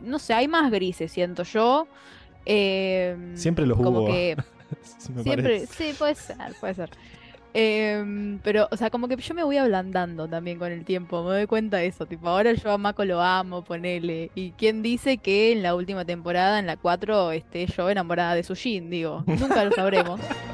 no 0.02 0.18
sé, 0.18 0.34
hay 0.34 0.48
más 0.48 0.70
grises, 0.70 1.12
siento 1.12 1.42
yo. 1.42 1.86
Eh, 2.46 3.32
Siempre 3.34 3.66
los 3.66 3.76
como 3.78 4.00
hubo. 4.00 4.06
que 4.06 4.36
me 5.14 5.22
Siempre, 5.22 5.66
sí, 5.66 5.94
puede 5.98 6.14
ser, 6.14 6.36
puede 6.60 6.74
ser. 6.74 6.90
Em, 7.56 8.40
pero, 8.40 8.66
o 8.72 8.76
sea, 8.76 8.90
como 8.90 9.06
que 9.06 9.16
yo 9.16 9.32
me 9.32 9.44
voy 9.44 9.58
ablandando 9.58 10.26
también 10.26 10.58
con 10.58 10.72
el 10.72 10.84
tiempo, 10.84 11.22
me 11.22 11.30
doy 11.30 11.46
cuenta 11.46 11.76
de 11.76 11.86
eso, 11.86 12.04
tipo, 12.04 12.28
ahora 12.28 12.52
yo 12.52 12.72
a 12.72 12.78
Mako 12.78 13.04
lo 13.04 13.22
amo, 13.22 13.62
ponele. 13.62 14.32
Y 14.34 14.50
quién 14.52 14.82
dice 14.82 15.18
que 15.18 15.52
en 15.52 15.62
la 15.62 15.76
última 15.76 16.04
temporada, 16.04 16.58
en 16.58 16.66
la 16.66 16.76
4, 16.76 17.30
esté 17.30 17.66
yo 17.66 17.88
enamorada 17.88 18.34
de 18.34 18.42
Sujin, 18.42 18.90
digo, 18.90 19.22
nunca 19.26 19.64
lo 19.64 19.70
sabremos. 19.70 20.20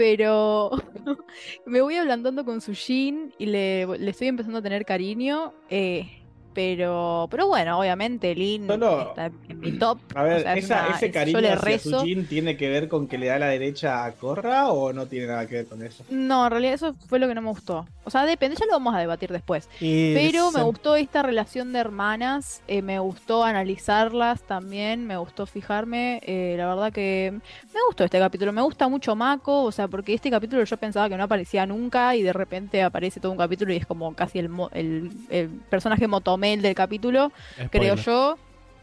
Pero 0.00 0.70
me 1.66 1.82
voy 1.82 1.96
ablandando 1.96 2.42
con 2.46 2.62
Sujin 2.62 3.34
y 3.38 3.44
le, 3.46 3.86
le 3.98 4.10
estoy 4.10 4.28
empezando 4.28 4.58
a 4.58 4.62
tener 4.62 4.86
cariño. 4.86 5.52
eh, 5.68 6.19
pero, 6.54 7.28
pero 7.30 7.46
bueno, 7.48 7.78
obviamente 7.78 8.34
Lin 8.34 8.66
Solo- 8.66 9.08
está 9.10 9.26
en 9.26 9.60
mi 9.60 9.72
top. 9.72 9.98
A 10.14 10.22
ver, 10.22 10.38
o 10.38 10.40
sea, 10.42 10.54
es 10.56 10.64
esa- 10.64 10.86
una- 10.86 10.96
¿ese 10.96 11.06
es- 11.06 11.12
cariño 11.12 11.38
hacia 11.38 11.54
rezo. 11.56 12.00
Sujin 12.00 12.26
tiene 12.26 12.56
que 12.56 12.68
ver 12.68 12.88
con 12.88 13.06
que 13.06 13.18
le 13.18 13.26
da 13.26 13.38
la 13.38 13.46
derecha 13.48 14.04
a 14.04 14.12
Korra 14.12 14.68
o 14.70 14.92
no 14.92 15.06
tiene 15.06 15.26
nada 15.26 15.46
que 15.46 15.56
ver 15.56 15.66
con 15.66 15.82
eso? 15.82 16.04
No, 16.10 16.44
en 16.46 16.50
realidad 16.50 16.74
eso 16.74 16.94
fue 17.08 17.18
lo 17.18 17.28
que 17.28 17.34
no 17.34 17.42
me 17.42 17.48
gustó. 17.50 17.86
O 18.04 18.10
sea, 18.10 18.24
depende, 18.26 18.56
ya 18.58 18.66
lo 18.66 18.72
vamos 18.72 18.94
a 18.94 18.98
debatir 18.98 19.30
después. 19.30 19.68
Y 19.80 20.14
Pero 20.14 20.50
me 20.52 20.62
gustó 20.62 20.96
esta 20.96 21.22
relación 21.22 21.72
de 21.72 21.78
hermanas, 21.78 22.62
eh, 22.66 22.82
me 22.82 22.98
gustó 22.98 23.44
analizarlas 23.44 24.42
también, 24.42 25.06
me 25.06 25.16
gustó 25.16 25.46
fijarme. 25.46 26.20
eh, 26.26 26.54
la 26.58 26.66
verdad 26.66 26.92
que 26.92 27.32
me 27.72 27.80
gustó 27.86 28.04
este 28.04 28.18
capítulo, 28.18 28.52
me 28.52 28.62
gusta 28.62 28.88
mucho 28.88 29.14
Mako, 29.14 29.64
o 29.64 29.72
sea, 29.72 29.88
porque 29.88 30.12
este 30.14 30.30
capítulo 30.30 30.62
yo 30.64 30.76
pensaba 30.76 31.08
que 31.08 31.16
no 31.16 31.24
aparecía 31.24 31.66
nunca 31.66 32.14
y 32.16 32.22
de 32.22 32.32
repente 32.32 32.82
aparece 32.82 33.20
todo 33.20 33.32
un 33.32 33.38
capítulo 33.38 33.72
y 33.72 33.76
es 33.76 33.86
como 33.86 34.14
casi 34.14 34.38
el, 34.38 34.48
mo- 34.48 34.70
el, 34.72 35.10
el 35.30 35.48
personaje 35.70 36.06
motomel 36.40 36.62
del 36.62 36.74
capítulo, 36.74 37.32
creo 37.70 37.94
yo. 37.96 38.36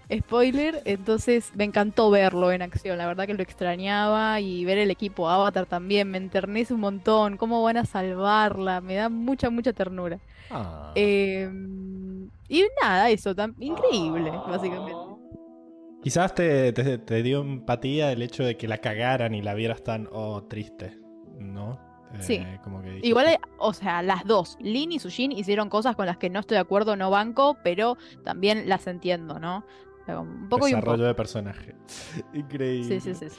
Spoiler, 0.10 0.82
entonces 0.86 1.52
me 1.54 1.66
encantó 1.66 2.10
verlo 2.10 2.54
en 2.54 2.62
acción, 2.62 2.98
la 2.98 3.08
verdad 3.08 3.26
que 3.28 3.34
lo 3.34 3.44
extrañaba 3.44 4.40
y 4.40 4.64
ver 4.64 4.78
el 4.78 4.90
equipo 4.90 5.30
Avatar 5.30 5.66
también 5.66 6.10
me 6.10 6.18
enternece 6.18 6.74
un 6.74 6.80
montón, 6.80 7.36
cómo 7.36 7.62
van 7.62 7.76
a 7.76 7.84
salvarla, 7.84 8.80
me 8.80 8.96
da 8.96 9.10
mucha, 9.10 9.50
mucha 9.50 9.74
ternura. 9.74 10.18
Ah. 10.50 10.94
Eh, 10.96 11.50
y 12.48 12.64
nada, 12.82 13.10
eso, 13.10 13.36
tan 13.36 13.54
increíble, 13.60 14.32
básicamente. 14.48 14.94
Quizás 16.02 16.34
te, 16.34 16.72
te- 16.72 17.00
te 17.00 17.22
dio 17.22 17.42
empatía 17.42 18.14
el 18.14 18.22
hecho 18.22 18.46
de 18.46 18.56
que 18.56 18.70
la 18.70 18.78
cagaran 18.78 19.36
y 19.36 19.42
la 19.42 19.56
vieras 19.56 19.84
tan, 19.84 20.08
oh, 20.14 20.44
triste, 20.44 20.98
¿no? 21.38 21.82
Eh, 22.14 22.18
Sí. 22.22 22.46
Como 22.64 22.82
que 22.82 22.88
dijiste, 22.88 23.08
Igual, 23.08 23.28
eh, 23.28 23.40
o 23.60 23.74
sea, 23.74 24.02
las 24.02 24.24
dos, 24.26 24.58
Lin 24.60 24.92
y 24.94 25.00
Sujin 25.00 25.32
hicieron 25.32 25.70
cosas 25.70 25.96
con 25.96 26.06
las 26.06 26.18
que 26.18 26.30
no 26.30 26.40
estoy 26.40 26.56
de 26.56 26.62
acuerdo, 26.62 26.96
no 26.96 27.10
banco, 27.10 27.58
pero 27.64 27.98
también 28.24 28.68
las 28.70 28.88
entiendo, 28.88 29.40
¿no? 29.40 29.66
O 30.02 30.06
sea, 30.06 30.20
un 30.22 30.48
poco 30.50 30.68
y 30.68 30.74
un 30.74 30.80
desarrollo 30.80 30.98
poco. 31.00 31.08
de 31.08 31.14
personaje. 31.16 31.76
Increíble. 32.34 33.00
Sí, 33.00 33.14
sí, 33.14 33.20
sí. 33.20 33.30
sí. 33.30 33.38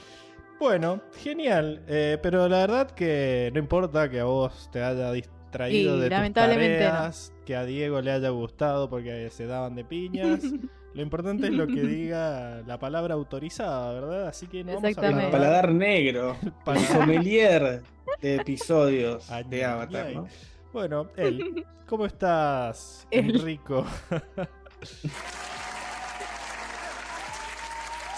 Bueno, 0.59 1.01
genial. 1.17 1.81
eh, 1.87 2.17
pero 2.21 2.47
la 2.49 2.57
verdad 2.59 2.91
que 2.91 3.49
no 3.53 3.59
importa 3.59 4.09
que 4.09 4.19
a 4.19 4.25
vos 4.25 4.69
te 4.71 4.83
haya 4.83 5.11
distraído 5.13 5.95
Y 5.95 5.99
de 6.01 6.05
tus 6.07 6.11
lamentablemente 6.11 6.83
no. 6.85 6.91
tareas, 6.91 7.33
que 7.45 7.55
a 7.55 7.63
Diego 7.65 8.01
le 8.01 8.11
haya 8.11 8.29
gustado 8.29 8.89
porque 8.89 9.29
se 9.31 9.45
daban 9.47 9.75
de 9.75 9.85
piñas. 9.85 10.41
Lo 10.95 11.03
importante 11.03 11.45
es 11.47 11.53
lo 11.53 11.67
que 11.67 11.83
diga 11.83 12.63
la 12.65 12.79
palabra 12.79 13.13
autorizada, 13.13 13.93
¿verdad? 13.93 14.27
Así 14.27 14.47
que 14.47 14.63
no 14.63 14.71
vamos 14.73 14.83
a 14.83 14.87
El 14.87 14.91
Exactamente. 14.91 15.25
hablar- 15.27 15.31
paladar 15.39 15.71
negro, 15.71 16.35
el 16.43 16.51
paladar. 16.65 16.87
sommelier 16.87 17.81
de 18.21 18.35
episodios 18.35 19.27
de 19.49 19.65
Avatar. 19.65 20.25
Bueno, 20.71 21.07
él, 21.15 21.65
¿cómo 21.87 22.05
estás, 22.05 23.07
Él. 23.11 23.35
Enrico? 23.35 23.85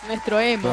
Nuestro 0.08 0.40
emo. 0.40 0.70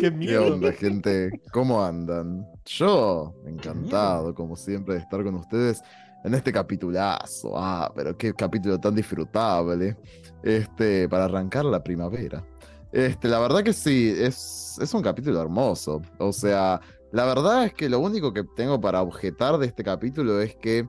Qué 0.00 0.18
¿Qué 0.18 0.38
onda, 0.38 0.72
gente? 0.72 1.30
¿Cómo 1.52 1.84
andan? 1.84 2.46
Yo, 2.64 3.34
encantado, 3.46 4.34
como 4.34 4.56
siempre, 4.56 4.94
de 4.94 5.00
estar 5.00 5.22
con 5.22 5.34
ustedes 5.34 5.82
en 6.24 6.34
este 6.34 6.52
capitulazo. 6.52 7.52
Ah, 7.56 7.92
pero 7.94 8.16
qué 8.16 8.32
capítulo 8.32 8.78
tan 8.78 8.94
disfrutable. 8.94 9.96
Este, 10.42 11.08
para 11.08 11.24
arrancar 11.24 11.64
la 11.64 11.82
primavera. 11.82 12.44
Este, 12.92 13.28
la 13.28 13.38
verdad 13.38 13.62
que 13.62 13.72
sí, 13.72 14.14
es, 14.16 14.78
es 14.80 14.94
un 14.94 15.02
capítulo 15.02 15.40
hermoso. 15.40 16.02
O 16.18 16.32
sea, 16.32 16.80
la 17.10 17.24
verdad 17.24 17.64
es 17.64 17.74
que 17.74 17.88
lo 17.88 18.00
único 18.00 18.32
que 18.32 18.44
tengo 18.56 18.80
para 18.80 19.02
objetar 19.02 19.58
de 19.58 19.66
este 19.66 19.82
capítulo 19.82 20.40
es 20.40 20.54
que 20.56 20.86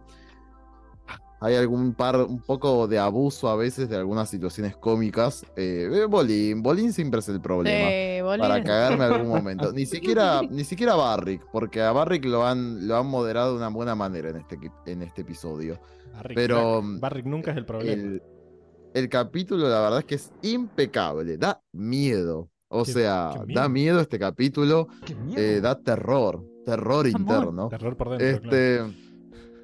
hay 1.44 1.56
algún 1.56 1.94
par, 1.94 2.16
un 2.16 2.40
poco 2.40 2.88
de 2.88 2.98
abuso 2.98 3.50
a 3.50 3.58
veces 3.58 3.90
de 3.90 3.98
algunas 3.98 4.30
situaciones 4.30 4.78
cómicas. 4.78 5.46
Eh, 5.58 5.90
eh, 5.92 6.06
Bolín, 6.06 6.64
Bolín 6.64 6.94
siempre 6.94 7.20
es 7.20 7.28
el 7.28 7.42
problema 7.42 8.24
Bolín 8.24 8.42
para 8.42 8.64
cagarme 8.64 9.06
en 9.06 9.14
algún 9.14 9.28
momento. 9.44 9.74
Ni 9.74 9.86
siquiera, 9.86 10.42
ni 10.50 10.64
siquiera 10.64 10.96
Barrick, 10.96 11.46
porque 11.52 11.82
a 11.82 11.92
Barrick 11.92 12.24
lo 12.24 12.48
han, 12.48 12.88
lo 12.88 12.96
han 12.96 13.08
moderado 13.08 13.52
de 13.52 13.58
una 13.58 13.68
buena 13.68 13.94
manera 13.94 14.30
en 14.30 14.38
este, 14.38 14.58
en 14.86 15.02
este 15.02 15.24
episodio. 15.24 15.82
Barrick, 16.14 16.36
Pero, 16.36 16.82
crack. 16.82 17.00
Barrick 17.02 17.26
nunca 17.26 17.52
es 17.52 17.58
el 17.58 17.66
problema. 17.66 18.02
El, 18.02 18.24
el 18.94 19.10
capítulo, 19.10 19.68
la 19.70 19.82
verdad 19.82 20.00
es 20.00 20.06
que 20.06 20.16
es 20.16 20.32
impecable, 20.42 21.38
da 21.38 21.62
miedo. 21.72 22.50
O 22.70 22.84
Qué- 22.86 22.92
sea, 22.94 23.32
qué 23.34 23.46
miedo. 23.46 23.62
da 23.62 23.70
miedo 23.70 24.00
este 24.00 24.18
capítulo, 24.20 24.88
eh, 25.36 25.60
da 25.62 25.80
terror, 25.80 26.44
terror 26.66 27.06
Amor. 27.08 27.20
interno. 27.20 27.70
Terror 27.70 27.96
por 27.98 28.18
dentro, 28.18 28.42
claro. 28.50 28.56
Este, 28.88 28.98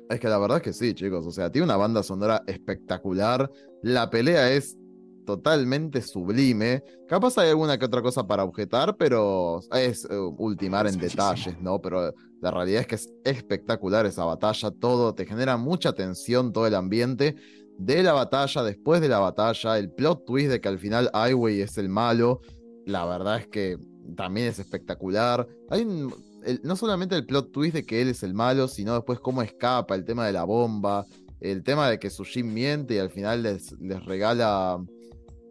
es 0.10 0.20
que 0.20 0.28
la 0.28 0.38
verdad 0.38 0.58
es 0.58 0.64
que 0.64 0.74
sí, 0.74 0.94
chicos. 0.94 1.26
O 1.26 1.32
sea, 1.32 1.52
tiene 1.52 1.66
una 1.66 1.78
banda 1.78 2.04
sonora 2.04 2.44
espectacular. 2.48 3.50
La 3.82 4.10
pelea 4.10 4.52
es 4.52 4.78
totalmente 5.26 6.02
sublime. 6.02 6.84
Capaz 7.08 7.38
hay 7.38 7.50
alguna 7.50 7.78
que 7.78 7.86
otra 7.86 8.02
cosa 8.02 8.26
para 8.26 8.44
objetar, 8.44 8.96
pero 8.98 9.60
es 9.74 10.06
eh, 10.06 10.18
ultimar 10.38 10.88
en 10.88 10.98
detalles, 10.98 11.60
¿no? 11.62 11.80
Pero 11.82 12.14
la 12.42 12.52
realidad 12.52 12.82
es 12.82 12.88
que 12.88 12.96
es 12.96 13.10
espectacular 13.24 14.06
esa 14.08 14.24
batalla. 14.26 14.72
Todo 14.72 15.14
te 15.14 15.26
genera 15.28 15.56
mucha 15.58 15.94
tensión, 15.94 16.52
todo 16.52 16.66
el 16.66 16.74
ambiente 16.74 17.36
de 17.80 18.04
la 18.04 18.12
batalla, 18.14 18.62
después 18.64 19.00
de 19.02 19.08
la 19.08 19.20
batalla, 19.20 19.78
el 19.80 19.90
plot 19.90 20.26
twist 20.26 20.50
de 20.52 20.60
que 20.60 20.68
al 20.68 20.80
final 20.80 21.10
Highway 21.14 21.62
es 21.62 21.78
el 21.78 21.88
malo. 21.90 22.42
La 22.86 23.06
verdad 23.06 23.38
es 23.40 23.48
que 23.48 23.78
también 24.18 24.48
es 24.48 24.60
espectacular. 24.60 25.48
Hay 25.70 25.82
un- 25.84 26.14
el- 26.44 26.60
no 26.64 26.76
solamente 26.76 27.16
el 27.16 27.26
plot 27.26 27.52
twist 27.52 27.74
de 27.76 27.86
que 27.86 28.02
él 28.02 28.10
es 28.10 28.22
el 28.24 28.34
malo, 28.34 28.68
sino 28.68 28.94
después 28.96 29.20
cómo 29.20 29.42
escapa, 29.42 29.96
el 29.96 30.04
tema 30.04 30.26
de 30.28 30.34
la 30.34 30.44
bomba, 30.44 31.06
el 31.40 31.64
tema 31.64 31.90
de 31.90 32.00
que 32.00 32.10
Sujin 32.10 32.54
miente 32.54 32.96
y 32.96 32.98
al 32.98 33.10
final 33.12 33.44
les, 33.44 33.72
les 33.80 34.04
regala, 34.06 34.78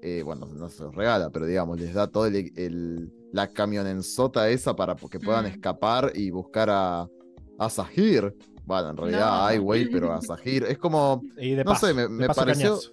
eh, 0.03 0.23
bueno, 0.23 0.45
no 0.47 0.69
se 0.69 0.83
los 0.83 0.95
regala, 0.95 1.31
pero 1.31 1.47
digamos, 1.47 1.81
les 1.81 1.95
da 1.95 2.09
todo 2.09 2.27
el, 2.27 2.53
el- 2.57 3.11
la 3.33 3.47
camionenzota 3.49 4.49
esa 4.51 4.77
para 4.77 4.97
que 4.97 5.19
puedan 5.19 5.45
Mm. 5.45 5.49
escapar 5.49 6.13
y 6.15 6.31
buscar 6.31 6.69
a, 6.71 7.09
a 7.59 7.71
Sahir. 7.71 8.35
Bueno, 8.69 8.91
en 8.91 8.97
realidad 8.99 9.21
No. 9.27 9.47
a 9.47 9.55
Highway, 9.55 9.89
pero 9.91 10.13
a 10.13 10.21
Sahir. 10.21 10.65
Es 10.65 10.77
como, 10.79 11.23
Y 11.39 11.53
de 11.55 11.65
no 11.65 11.71
paso, 11.73 11.87
sé, 11.87 11.95
me- 11.95 12.27
pareció- 12.29 12.73
cañazo. 12.75 12.93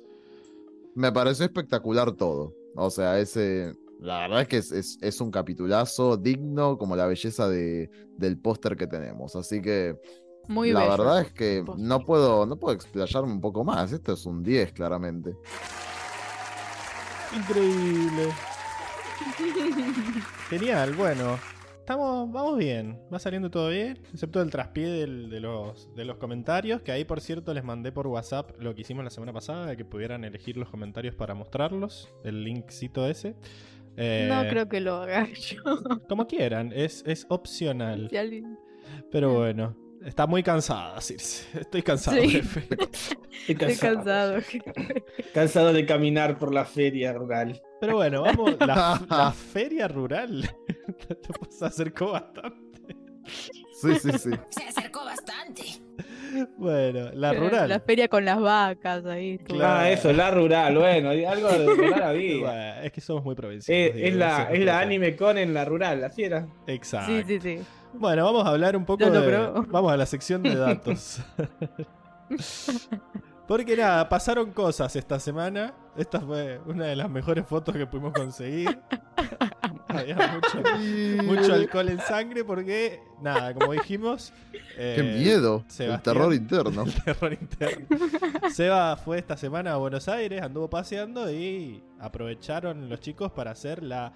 me 0.96 1.12
pareció 1.12 1.46
espectacular 1.46 2.14
todo. 2.14 2.54
O 2.78 2.90
sea, 2.90 3.20
ese. 3.20 3.76
La 4.00 4.20
verdad 4.22 4.42
es 4.42 4.48
que 4.48 4.58
es, 4.58 4.72
es- 4.72 4.98
es 5.02 5.20
un 5.22 5.32
capitulazo 5.32 6.16
digno 6.18 6.78
como 6.78 6.96
la 6.96 7.06
belleza 7.08 7.50
de, 7.50 7.90
del 8.18 8.38
póster 8.38 8.76
que 8.78 8.88
tenemos. 8.88 9.36
Así 9.36 9.62
que 9.62 9.98
Muy 10.48 10.72
la 10.72 10.80
bello. 10.82 10.92
verdad 10.98 11.22
es 11.22 11.34
que 11.34 11.64
no 11.78 12.00
puedo, 12.06 12.46
no 12.46 12.58
puedo 12.58 12.74
explayarme 12.74 13.32
un 13.34 13.42
poco 13.42 13.64
más. 13.66 13.92
Esto 13.92 14.14
es 14.14 14.26
un 14.26 14.44
10, 14.44 14.72
claramente. 14.72 15.36
Increíble. 17.36 18.28
Genial, 20.50 20.94
bueno. 20.94 21.38
Estamos, 21.86 22.32
vamos 22.32 22.58
bien, 22.58 23.00
va 23.14 23.20
saliendo 23.20 23.52
todo 23.52 23.70
bien, 23.70 24.00
excepto 24.12 24.42
el 24.42 24.50
traspié 24.50 24.88
del- 24.88 25.30
de, 25.30 25.40
los, 25.40 25.94
de 25.94 26.04
los 26.04 26.18
comentarios, 26.18 26.82
que 26.82 26.92
ahí 26.92 27.06
por 27.06 27.22
cierto 27.22 27.54
les 27.54 27.64
mandé 27.64 27.92
por 27.92 28.08
WhatsApp 28.08 28.60
lo 28.60 28.74
que 28.74 28.82
hicimos 28.82 29.04
la 29.04 29.12
semana 29.12 29.32
pasada, 29.34 29.68
de 29.68 29.78
que 29.78 29.86
pudieran 29.86 30.24
elegir 30.24 30.58
los 30.58 30.68
comentarios 30.68 31.14
para 31.14 31.36
mostrarlos, 31.36 32.10
el 32.24 32.44
linkcito 32.44 33.08
ese. 33.08 33.36
Eh, 33.98 34.28
No 34.28 34.50
creo 34.50 34.68
que 34.68 34.82
lo 34.82 34.96
haga 34.96 35.28
yo. 35.32 35.62
Como 36.10 36.26
quieran, 36.26 36.72
es, 36.76 37.04
es 37.06 37.28
opcional. 37.30 38.08
Pero 39.12 39.36
bueno, 39.36 39.78
Está 40.06 40.28
muy 40.28 40.44
cansada, 40.44 41.02
Circe. 41.02 41.60
Estoy 41.60 41.82
cansado, 41.82 42.22
Sí. 42.22 42.30
jefe. 42.30 42.60
Estoy 43.48 43.72
Estoy 43.72 43.76
cansado. 43.76 44.40
Cansado 45.34 45.74
de 45.74 45.86
caminar 45.86 46.38
por 46.38 46.54
la 46.54 46.64
feria 46.64 47.12
rural. 47.14 47.60
Pero 47.82 47.96
bueno, 47.96 48.22
vamos. 48.22 48.56
La, 48.60 49.02
la 49.10 49.32
feria 49.32 49.88
rural. 49.88 50.48
Te 51.08 51.16
pues, 51.16 51.62
acercó 51.64 52.12
bastante. 52.12 52.96
Sí, 53.82 53.96
sí, 53.96 54.12
sí. 54.18 54.30
Se 54.50 54.64
acercó 54.64 55.04
bastante. 55.04 55.64
Bueno, 56.58 57.10
la 57.14 57.34
rural. 57.34 57.70
La 57.70 57.80
feria 57.80 58.08
con 58.08 58.24
las 58.26 58.40
vacas 58.40 59.06
ahí. 59.06 59.40
Claro. 59.40 59.66
Ah, 59.68 59.90
eso, 59.90 60.14
la 60.14 60.30
rural, 60.32 60.78
bueno, 60.78 61.10
algo 61.10 61.50
de 61.50 61.66
rural 61.76 62.04
había. 62.04 62.40
Bueno, 62.40 62.82
es 62.84 62.92
que 62.92 63.02
somos 63.02 63.24
muy 63.24 63.34
provinciales. 63.36 63.90
Es, 63.90 63.96
digo, 63.96 64.08
es 64.08 64.16
la, 64.16 64.44
es 64.52 64.64
la 64.64 64.80
anime 64.80 65.16
con 65.16 65.38
en 65.40 65.54
la 65.54 65.66
rural, 65.66 66.04
así 66.04 66.24
era. 66.24 66.48
Exacto. 66.68 67.12
Sí, 67.12 67.24
sí, 67.26 67.40
sí. 67.40 67.60
Bueno, 67.98 68.26
vamos 68.26 68.46
a 68.46 68.50
hablar 68.50 68.76
un 68.76 68.86
poco 68.86 69.06
No, 69.06 69.12
no, 69.12 69.22
de. 69.22 69.26
pero- 69.26 69.66
Vamos 69.70 69.92
a 69.92 69.98
la 69.98 70.06
sección 70.06 70.44
de 70.44 70.56
datos. 70.56 71.20
Porque 73.48 73.78
nada, 73.78 74.10
pasaron 74.10 74.52
cosas 74.52 74.96
esta 74.96 75.20
semana. 75.20 75.74
Esta 75.96 76.20
fue 76.20 76.60
una 76.66 76.86
de 76.86 76.96
las 76.96 77.10
mejores 77.10 77.46
fotos 77.48 77.76
que 77.76 77.86
pudimos 77.86 78.12
conseguir. 78.14 78.80
Había 79.88 80.16
mucho, 80.34 81.24
mucho 81.24 81.54
alcohol 81.54 81.90
en 81.90 82.00
sangre 82.00 82.44
porque, 82.44 83.00
nada, 83.22 83.54
como 83.54 83.72
dijimos. 83.72 84.34
Qué 84.52 84.96
eh, 85.00 85.18
miedo. 85.20 85.64
El 85.66 85.72
Sebastián. 85.72 86.16
terror 86.16 86.34
interno. 86.34 86.84
el 86.86 87.04
terror 87.04 87.34
interno. 87.34 87.88
Seba 88.52 88.98
fue 88.98 89.20
esta 89.20 89.38
semana 89.38 89.74
a 89.74 89.78
Buenos 89.78 90.10
Aires, 90.10 90.42
anduvo 90.42 90.70
paseando 90.70 91.32
y 91.32 91.82
aprovecharon 92.00 92.90
los 92.90 93.00
chicos 93.00 93.32
para 93.32 93.52
hacer 93.52 93.84
la 93.84 94.12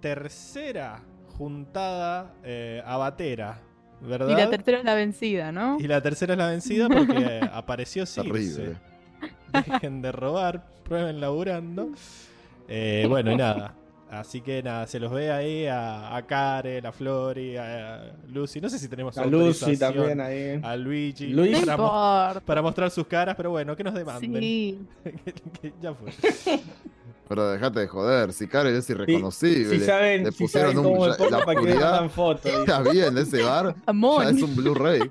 tercera 0.00 1.00
juntada 1.36 2.34
eh, 2.44 2.82
abatera, 2.86 3.60
¿verdad? 4.00 4.28
Y 4.30 4.34
la 4.34 4.50
tercera 4.50 4.78
es 4.78 4.84
la 4.84 4.94
vencida, 4.94 5.52
¿no? 5.52 5.78
Y 5.80 5.86
la 5.88 6.00
tercera 6.00 6.34
es 6.34 6.38
la 6.38 6.48
vencida 6.48 6.88
porque 6.88 7.40
apareció 7.52 8.06
Circe. 8.06 8.30
Terrible. 8.30 8.76
Dejen 9.52 10.02
de 10.02 10.12
robar, 10.12 10.64
prueben 10.84 11.20
laburando. 11.20 11.90
Eh, 12.68 13.06
bueno, 13.08 13.32
y 13.32 13.36
nada. 13.36 13.74
Así 14.10 14.42
que 14.42 14.62
nada, 14.62 14.86
se 14.86 15.00
los 15.00 15.10
ve 15.10 15.32
ahí 15.32 15.66
a, 15.66 16.14
a 16.14 16.22
Karen, 16.26 16.84
a 16.84 16.92
Flori, 16.92 17.56
a 17.56 18.12
Lucy. 18.28 18.60
No 18.60 18.68
sé 18.68 18.78
si 18.78 18.86
tenemos 18.86 19.16
A 19.16 19.24
Lucy 19.24 19.78
también 19.78 20.20
ahí. 20.20 20.60
A 20.62 20.76
Luigi. 20.76 21.28
Luis. 21.28 21.58
Para, 21.60 21.76
mo- 21.78 22.40
para 22.44 22.60
mostrar 22.60 22.90
sus 22.90 23.06
caras, 23.06 23.34
pero 23.36 23.50
bueno, 23.50 23.74
que 23.74 23.82
nos 23.82 23.94
demanden. 23.94 24.38
Sí. 24.42 24.78
Que 25.62 25.72
ya 25.80 25.94
fue. 25.94 26.10
Pero 27.34 27.50
dejate 27.50 27.80
de 27.80 27.88
joder, 27.88 28.32
si 28.34 28.46
Karen 28.46 28.76
es 28.76 28.90
irreconocible. 28.90 29.78
Si 29.78 29.84
saben, 29.86 30.24
le 30.24 30.32
si 30.32 30.38
pusieron 30.44 30.74
saben 30.74 30.86
un- 30.86 31.00
me 31.00 31.08
la 31.08 31.16
para 31.16 31.44
que 31.46 31.50
oscuridad. 31.52 31.90
mandan 31.92 32.10
fotos. 32.10 32.44
Está 32.52 32.82
bien, 32.82 33.16
ese 33.16 33.42
bar 33.42 33.74
ya 33.86 34.28
es 34.28 34.42
un 34.42 34.54
Blu-ray. 34.54 35.10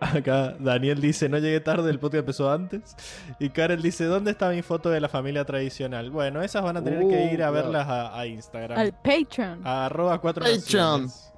Acá 0.00 0.54
Daniel 0.60 1.00
dice, 1.00 1.28
no 1.28 1.36
llegué 1.38 1.60
tarde, 1.60 1.90
el 1.90 1.98
podcast 1.98 2.20
empezó 2.20 2.50
antes. 2.50 2.94
Y 3.40 3.50
Karen 3.50 3.82
dice, 3.82 4.04
¿dónde 4.04 4.30
está 4.30 4.48
mi 4.48 4.62
foto 4.62 4.88
de 4.90 5.00
la 5.00 5.08
familia 5.10 5.44
tradicional? 5.44 6.10
Bueno, 6.10 6.40
esas 6.40 6.62
van 6.62 6.76
a 6.78 6.82
tener 6.84 7.00
que 7.00 7.04
Uh, 7.04 7.34
ir 7.34 7.42
a 7.42 7.50
claro. 7.50 7.52
verlas 7.52 7.86
a, 7.88 8.18
a 8.18 8.24
Instagram. 8.26 8.78
Al 8.78 8.92
Patreon. 8.92 9.60
A 9.66 9.86
arroba 9.86 10.18
cuatro 10.20 10.44
Patreon. 10.44 11.02
naciones. 11.02 11.32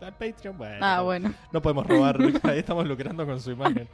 Al 0.00 0.12
Patreon, 0.16 0.56
bueno. 0.56 0.76
Ah, 0.80 0.96
no- 0.98 1.04
bueno. 1.04 1.34
No 1.52 1.60
podemos 1.60 1.86
robar, 1.86 2.16
ahí 2.44 2.60
estamos 2.60 2.86
lucrando 2.86 3.26
con 3.26 3.38
su 3.40 3.50
imagen. 3.50 3.88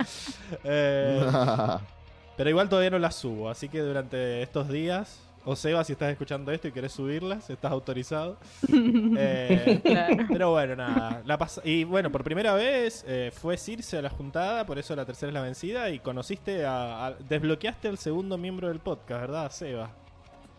Eh, 0.62 1.27
pero 2.37 2.51
igual 2.51 2.68
todavía 2.68 2.90
no 2.90 2.99
las 2.99 3.14
subo, 3.16 3.49
así 3.51 3.68
que 3.68 3.81
durante 3.81 4.42
estos 4.42 4.68
días, 4.68 5.20
o 5.44 5.55
Seba, 5.55 5.85
si 5.85 5.92
estás 5.92 6.11
escuchando 6.11 6.51
esto 6.51 6.66
y 6.68 6.72
querés 6.72 6.92
subirlas, 6.92 7.49
estás 7.51 7.70
autorizado. 7.72 8.37
Eh, 9.18 9.81
Claro. 9.85 10.25
pero 10.29 10.51
bueno, 10.51 10.75
nada. 10.77 11.22
La 11.25 11.38
y 11.64 11.85
bueno, 11.85 12.11
por 12.11 12.25
primera 12.25 12.53
vez 12.55 13.05
eh, 13.07 13.31
fue 13.33 13.57
Circe 13.57 13.96
a 13.99 14.03
la 14.03 14.11
juntada, 14.11 14.66
por 14.66 14.79
eso 14.79 14.94
la 14.96 15.05
tercera 15.07 15.31
es 15.31 15.35
la 15.35 15.40
vencida. 15.42 15.88
Y 15.90 16.01
conociste 16.01 16.66
a, 16.66 17.07
a- 17.07 17.12
Desbloqueaste 17.12 17.87
al 17.88 17.99
segundo 17.99 18.37
miembro 18.37 18.68
del 18.68 18.81
podcast, 18.81 19.20
¿verdad, 19.20 19.51
Seba? 19.53 19.90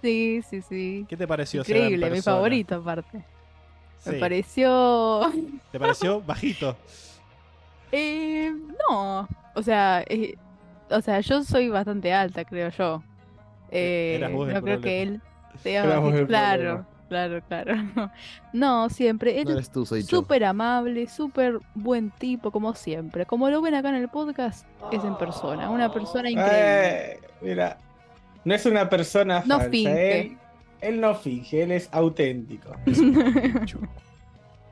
Sí, 0.01 0.41
sí, 0.49 0.61
sí. 0.61 1.05
¿Qué 1.09 1.17
te 1.17 1.27
pareció 1.27 1.63
Seba 1.63 1.79
Increíble, 1.79 2.09
mi 2.09 2.21
favorito 2.21 2.75
aparte. 2.75 3.25
Sí. 3.99 4.11
Me 4.11 4.19
pareció... 4.19 5.31
¿Te 5.71 5.79
pareció 5.79 6.21
bajito? 6.21 6.75
Eh, 7.91 8.51
no, 8.89 9.27
o 9.55 9.63
sea, 9.63 10.03
eh, 10.07 10.35
o 10.89 11.01
sea, 11.01 11.19
yo 11.21 11.43
soy 11.43 11.69
bastante 11.69 12.13
alta, 12.13 12.45
creo 12.45 12.69
yo. 12.69 13.03
Eh, 13.71 14.15
Eras 14.17 14.31
vos 14.31 14.47
el 14.47 14.53
no 14.55 14.61
creo 14.61 14.81
que 14.81 15.01
él 15.01 15.21
sea 15.63 15.83
claro, 15.83 16.01
problema. 16.03 16.87
claro, 17.09 17.41
claro. 17.47 18.11
No, 18.53 18.89
siempre. 18.89 19.39
Él 19.41 19.45
No 19.49 19.59
es 19.59 19.69
súper 20.07 20.43
amable, 20.45 21.07
súper 21.07 21.59
buen 21.75 22.11
tipo, 22.11 22.51
como 22.51 22.73
siempre. 22.75 23.25
Como 23.25 23.49
lo 23.49 23.61
ven 23.61 23.75
acá 23.75 23.89
en 23.89 23.95
el 23.95 24.09
podcast, 24.09 24.65
es 24.91 25.03
en 25.03 25.17
persona. 25.17 25.69
Una 25.69 25.91
persona 25.91 26.29
increíble. 26.29 27.11
Eh, 27.13 27.19
mira, 27.41 27.77
no 28.45 28.53
es 28.55 28.65
una 28.65 28.89
persona 28.89 29.43
No 29.45 29.55
falsa. 29.57 29.69
finge. 29.71 30.19
Él, 30.21 30.37
él 30.81 31.01
no 31.01 31.15
finge, 31.15 31.63
él 31.63 31.71
es 31.71 31.89
auténtico. 31.91 32.71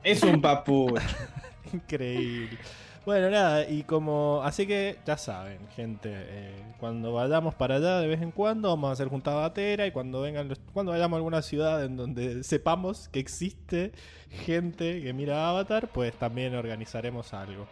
Es 0.04 0.24
un 0.24 0.42
papucho. 0.42 0.96
Increíble. 1.74 2.58
Bueno, 3.06 3.30
nada, 3.30 3.70
y 3.70 3.84
como. 3.84 4.42
Así 4.44 4.66
que 4.66 4.98
ya 5.06 5.16
saben, 5.18 5.60
gente. 5.76 6.10
eh, 6.12 6.56
cuando 6.80 7.14
vayamos 7.14 7.54
para 7.56 7.76
allá 7.76 8.00
de 8.00 8.08
vez 8.08 8.22
en 8.22 8.32
cuando, 8.32 8.70
vamos 8.70 8.90
a 8.90 8.94
hacer 8.94 9.08
juntada 9.08 9.42
batera. 9.42 9.86
Y 9.86 9.92
cuando 9.92 10.22
vengan 10.22 10.50
los- 10.50 10.60
cuando 10.74 10.92
vayamos 10.92 11.16
a 11.16 11.18
alguna 11.18 11.42
ciudad 11.42 11.84
en 11.86 11.98
donde 11.98 12.44
sepamos 12.44 13.08
que 13.10 13.20
existe 13.20 13.92
gente 14.30 15.02
que 15.02 15.14
mira 15.14 15.48
Avatar, 15.50 15.88
pues 15.94 16.14
también 16.16 16.56
organizaremos 16.56 17.34
algo. 17.34 17.68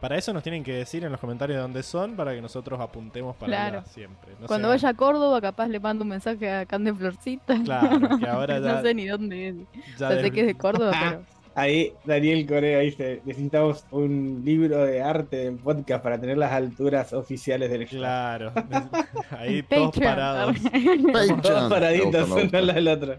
Para 0.00 0.16
eso 0.16 0.32
nos 0.32 0.42
tienen 0.44 0.62
que 0.62 0.72
decir 0.74 1.04
en 1.04 1.10
los 1.10 1.20
comentarios 1.20 1.56
de 1.56 1.62
dónde 1.62 1.82
son 1.82 2.14
para 2.14 2.32
que 2.32 2.40
nosotros 2.40 2.80
apuntemos 2.80 3.34
para 3.36 3.48
Claro. 3.50 3.78
allá 3.80 3.86
siempre. 3.88 4.32
No 4.40 4.46
Cuando 4.46 4.68
vaya 4.68 4.88
a 4.90 4.94
Córdoba, 4.94 5.40
capaz 5.40 5.66
le 5.66 5.80
mando 5.80 6.04
un 6.04 6.10
mensaje 6.10 6.48
a 6.50 6.66
Cande 6.66 6.94
Florcita. 6.94 7.56
Claro, 7.64 8.16
que 8.18 8.26
ahora 8.28 8.58
ya- 8.60 8.74
no 8.74 8.82
sé 8.82 8.94
ni 8.94 9.06
dónde 9.06 9.48
es. 9.48 9.54
ya 9.98 10.08
O 10.08 10.10
sea, 10.12 10.20
sé 10.22 10.30
que 10.30 10.40
es 10.42 10.46
de 10.46 10.54
Córdoba, 10.56 10.92
pero. 11.00 11.37
Ahí 11.58 11.92
Daniel 12.04 12.46
Corea 12.46 12.78
dice, 12.80 13.20
necesitamos 13.24 13.84
un 13.90 14.42
libro 14.44 14.84
de 14.84 15.02
arte 15.02 15.36
del 15.38 15.56
podcast 15.56 16.02
para 16.04 16.20
tener 16.20 16.38
las 16.38 16.52
alturas 16.52 17.12
oficiales 17.12 17.68
del 17.70 17.86
club. 17.86 18.00
Claro. 18.00 18.52
Ahí 19.36 19.62
todos 19.68 19.86
Patreon. 19.92 20.14
parados. 20.14 20.56
Patreon. 20.58 21.42
Todos 21.42 21.62
Me 21.64 21.68
paraditos 21.68 22.28
me 22.28 22.42
uno 22.42 22.58
al 22.58 22.66
lado 22.66 22.76
del 22.78 22.88
otro. 22.88 23.16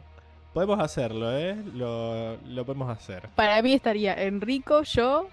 Podemos 0.54 0.80
hacerlo, 0.80 1.38
¿eh? 1.38 1.56
Lo, 1.76 2.38
lo 2.38 2.66
podemos 2.66 2.90
hacer. 2.90 3.28
Para 3.36 3.62
mí 3.62 3.74
estaría 3.74 4.14
Enrico, 4.24 4.82
yo, 4.84 5.28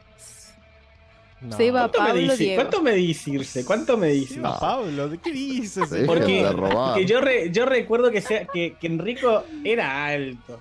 No. 1.41 1.57
Seba, 1.57 1.81
¿Cuánto 1.83 2.01
me 2.03 2.07
Pablo, 2.09 2.23
dice? 2.33 2.37
Diego. 2.45 2.63
¿Cuánto 2.63 2.83
me 2.83 2.93
dice? 2.93 3.65
¿Cuánto 3.65 3.97
me 3.97 4.09
dice? 4.09 4.35
Seba, 4.35 4.59
Pablo, 4.59 5.09
¿de 5.09 5.19
qué 5.19 5.33
dices? 5.33 5.89
Porque- 6.07 6.43
de 6.43 6.53
robar. 6.53 6.99
Que 6.99 7.07
yo, 7.07 7.21
re- 7.21 7.51
yo 7.53 7.67
recuerdo 7.67 8.11
que, 8.11 8.21
sea, 8.21 8.47
que, 8.47 8.75
que 8.81 8.87
Enrico 8.89 9.45
era 9.65 10.07
alto. 10.07 10.61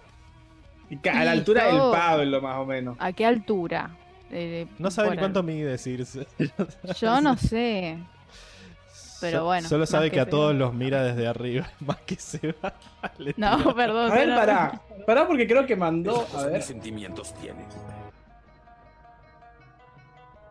A 1.11 1.23
la 1.25 1.31
altura 1.31 1.65
del 1.65 1.77
Pablo, 1.91 2.41
más 2.41 2.57
o 2.57 2.65
menos. 2.65 2.95
¿a 2.99 3.11
qué 3.13 3.25
altura? 3.25 3.89
Eh, 4.31 4.67
No 4.79 4.89
sabe 4.91 5.11
ni 5.11 5.17
cuánto 5.17 5.43
mide 5.43 5.77
Circe. 5.77 6.27
Yo 6.99 7.21
no 7.21 7.37
sé. 7.37 7.97
Pero 9.21 9.39
So- 9.39 9.45
bueno, 9.45 9.69
Solo 9.69 9.85
sabe 9.85 10.09
que, 10.09 10.15
que 10.15 10.19
a 10.19 10.29
todos 10.29 10.53
los 10.53 10.73
mira 10.73 11.01
desde 11.03 11.25
arriba, 11.27 11.67
más 11.79 11.97
que 12.05 12.15
Seba. 12.15 12.73
Le 13.17 13.33
No, 13.37 13.57
tira- 13.57 13.73
perdón. 13.75 14.11
A 14.11 14.15
ver, 14.15 14.25
pero- 14.25 14.35
pará. 14.35 14.81
Pará 15.05 15.27
porque 15.27 15.47
creo 15.47 15.65
que 15.65 15.75
mandó. 15.75 16.27
A 16.35 16.43
¿Qué 16.45 16.49
ver. 16.51 16.61
sentimientos 16.63 17.33
tienes? 17.35 17.65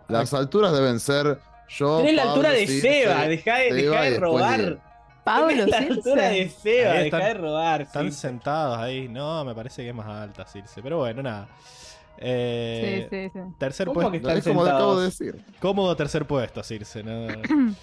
Las 0.08 0.32
alturas 0.34 0.72
deben 0.72 1.00
ser 1.00 1.38
yo. 1.68 1.98
Tenés 1.98 2.14
la 2.14 2.22
altura 2.24 2.50
de 2.50 2.66
Circe, 2.66 2.80
Seba, 3.04 3.26
dejá 3.26 3.56
de, 3.56 3.72
dejá 3.72 4.00
de 4.02 4.20
robar. 4.20 4.78
Pablo, 5.24 5.66
la 5.66 5.78
altura 5.78 6.28
de. 6.28 6.48
Seba, 6.48 6.92
Ahí 6.92 7.04
están- 7.06 7.20
de 7.22 7.34
robar. 7.34 7.80
Están 7.82 8.12
sentados 8.12 8.78
ahí. 8.78 9.08
No, 9.08 9.44
me 9.44 9.54
parece 9.54 9.82
que 9.82 9.88
es 9.88 9.94
más 9.94 10.06
alta 10.06 10.44
Circe. 10.46 10.82
Pero 10.82 10.98
bueno, 10.98 11.22
nada. 11.22 11.48
Eh, 12.18 13.08
Sí, 13.10 13.16
sí, 13.16 13.30
sí. 13.34 13.40
Tercer 13.58 13.88
¿Cómo 13.88 14.00
puesto. 14.08 14.28
que 14.28 14.38
Es 14.38 14.44
como 14.44 14.64
le 14.64 14.70
acabo 14.70 15.00
de 15.00 15.10
sentados. 15.10 15.36
decir. 15.42 15.56
Cómodo 15.60 15.96
tercer 15.96 16.26
puesto, 16.26 16.62
Circe. 16.62 17.02
No, 17.02 17.26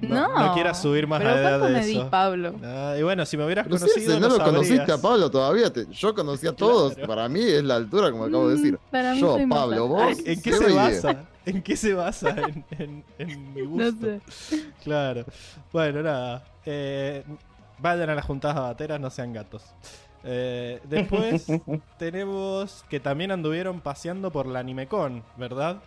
No, 0.00 0.28
no 0.46 0.54
quieras 0.54 0.80
subir 0.80 1.06
más 1.06 1.18
pero 1.18 1.30
a 1.30 1.38
edad 1.40 1.58
¿cuánto 1.58 1.66
de 1.74 1.80
me 1.80 1.84
di, 1.86 1.92
eso. 1.98 2.08
Pablo? 2.08 2.54
Ah, 2.64 2.94
y 2.98 3.02
bueno, 3.02 3.26
si 3.26 3.36
me 3.36 3.44
hubieras 3.44 3.66
Pero 3.66 3.76
conocido, 3.78 4.00
Circe, 4.06 4.20
no 4.20 4.28
lo 4.28 4.36
sabrías. 4.36 4.48
conociste 4.48 4.92
a 4.92 4.96
Pablo 4.98 5.30
todavía. 5.30 5.70
te- 5.70 5.86
yo 5.92 6.14
conocí 6.14 6.46
a 6.46 6.52
todos. 6.56 6.94
Claro. 6.94 7.06
Para 7.08 7.28
mí 7.28 7.40
es 7.42 7.62
la 7.62 7.76
altura, 7.76 8.10
como 8.10 8.24
acabo 8.24 8.48
de 8.48 8.56
decir. 8.56 8.74
Mm, 8.74 8.90
para 8.90 9.12
mí 9.12 9.20
Yo, 9.20 9.36
Pablo, 9.46 9.88
vos. 9.88 10.16
¿En 10.24 10.40
qué 10.40 10.52
se 10.54 10.72
basa? 10.72 11.24
¿En 11.44 11.62
qué 11.62 11.76
se 11.76 11.92
basa 11.92 12.30
en, 12.30 12.64
en- 12.78 13.04
en 13.18 13.52
mi 13.54 13.62
No 13.66 13.68
gusto? 13.90 14.06
sé. 14.30 14.60
Claro. 14.82 15.24
Bueno, 15.70 16.02
nada. 16.02 16.44
Eh, 16.66 17.24
vayan 17.78 18.10
a 18.10 18.14
las 18.14 18.24
juntadas 18.24 18.56
bateras, 18.56 19.00
no 19.00 19.10
sean 19.10 19.32
gatos. 19.32 19.64
Eh, 20.22 20.80
después 20.84 21.46
tenemos 21.98 22.84
que 22.90 23.00
también 23.00 23.30
anduvieron 23.30 23.80
paseando 23.80 24.30
por 24.30 24.46
la 24.46 24.58
AnimeCon, 24.60 25.22
¿verdad? 25.36 25.82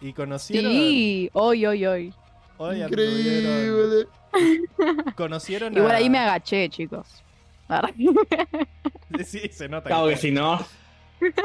Y 0.00 0.12
conocieron. 0.12 0.70
Sí, 0.72 1.30
hoy, 1.32 1.66
hoy, 1.66 1.86
hoy. 1.86 2.14
Hoy 2.58 2.82
anduvieron-. 2.82 4.06
Conocieron. 5.16 5.76
Igual 5.76 5.92
a- 5.92 5.96
ahí 5.96 6.08
me 6.10 6.18
agaché, 6.18 6.68
chicos. 6.68 7.22
Sí, 9.24 9.40
se 9.50 9.68
nota. 9.68 9.88
Claro 9.88 10.06
que 10.08 10.14
que- 10.14 10.20
si 10.20 10.30
no. 10.30 10.58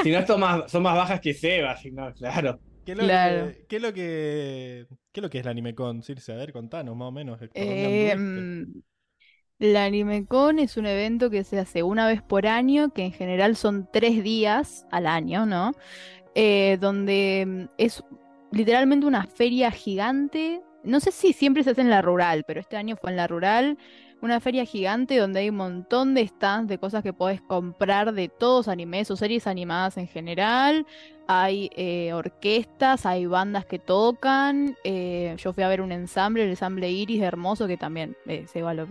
Si 0.04 0.12
no, 0.12 0.26
son 0.26 0.40
más, 0.40 0.72
son 0.72 0.82
más 0.84 0.96
bajas 0.96 1.22
que 1.22 1.34
Seba, 1.34 1.78
si 1.78 1.92
no, 1.92 2.12
claro. 2.14 2.60
¿Qué 2.88 2.94
es 2.94 2.98
lo, 2.98 3.06
Claro. 3.06 3.54
que, 3.54 3.66
qué 3.68 3.76
es 3.76 3.82
lo 3.82 3.94
que 3.94 4.88
qué 5.12 5.20
es 5.20 5.22
lo 5.22 5.30
que 5.30 5.40
es 5.40 5.46
la 5.46 5.52
AnimeCon, 5.52 6.04
Circe? 6.04 6.32
A 6.32 6.36
ver, 6.38 6.54
contanos 6.54 6.96
más 6.96 7.10
o 7.10 7.12
menos. 7.12 7.38
¿por 7.38 7.82
dónde 7.82 8.14
Eh, 8.14 8.66
la 9.60 9.86
AnimeCon 9.86 10.60
es 10.60 10.78
un 10.78 10.86
evento 10.86 11.30
que 11.30 11.44
se 11.44 11.60
hace 11.60 11.84
una 11.84 12.08
vez 12.08 12.22
por 12.22 12.46
año, 12.48 12.94
que 12.94 13.04
en 13.04 13.12
general 13.12 13.56
son 13.56 13.90
tres 13.92 14.24
días 14.24 14.86
al 14.92 15.08
año, 15.08 15.46
¿no? 15.46 15.72
Eh, 16.36 16.78
donde 16.82 17.46
mm, 17.48 17.66
es 17.78 18.04
literalmente 18.52 19.06
una 19.08 19.26
feria 19.28 19.72
gigante. 19.72 20.62
No 20.84 21.00
sé 21.00 21.12
si 21.12 21.34
siempre 21.34 21.64
se 21.64 21.72
hace 21.72 21.82
en 21.82 21.90
la 21.90 22.02
rural, 22.02 22.44
pero 22.48 22.60
este 22.62 22.78
año 22.78 22.98
fue 22.98 23.12
en 23.12 23.18
la 23.18 23.28
rural. 23.28 23.78
Una 24.20 24.40
feria 24.40 24.66
gigante 24.66 25.18
donde 25.18 25.42
hay 25.42 25.50
un 25.50 25.58
montón 25.58 26.16
de 26.16 26.28
stands 26.28 26.68
de 26.68 26.80
cosas 26.80 27.04
que 27.04 27.14
podés 27.14 27.40
comprar 27.40 28.14
de 28.14 28.30
todos 28.30 28.68
animes 28.68 29.12
o 29.12 29.16
series 29.16 29.46
animadas 29.46 29.98
en 29.98 30.08
general. 30.08 30.88
Hay 31.28 31.70
eh, 31.76 32.14
orquestas, 32.14 33.06
hay 33.06 33.28
bandas 33.28 33.66
que 33.66 33.78
tocan. 33.78 34.76
eh, 34.84 35.36
yo 35.38 35.54
fui 35.54 35.64
a 35.64 35.68
ver 35.68 35.82
un 35.82 35.92
ensamble, 35.92 36.44
el 36.44 36.50
ensamble 36.50 36.90
Iris 36.90 37.22
hermoso, 37.22 37.68
que 37.68 37.78
también 37.78 38.18
eh, 38.26 38.46
Seba 38.48 38.74
lo. 38.74 38.88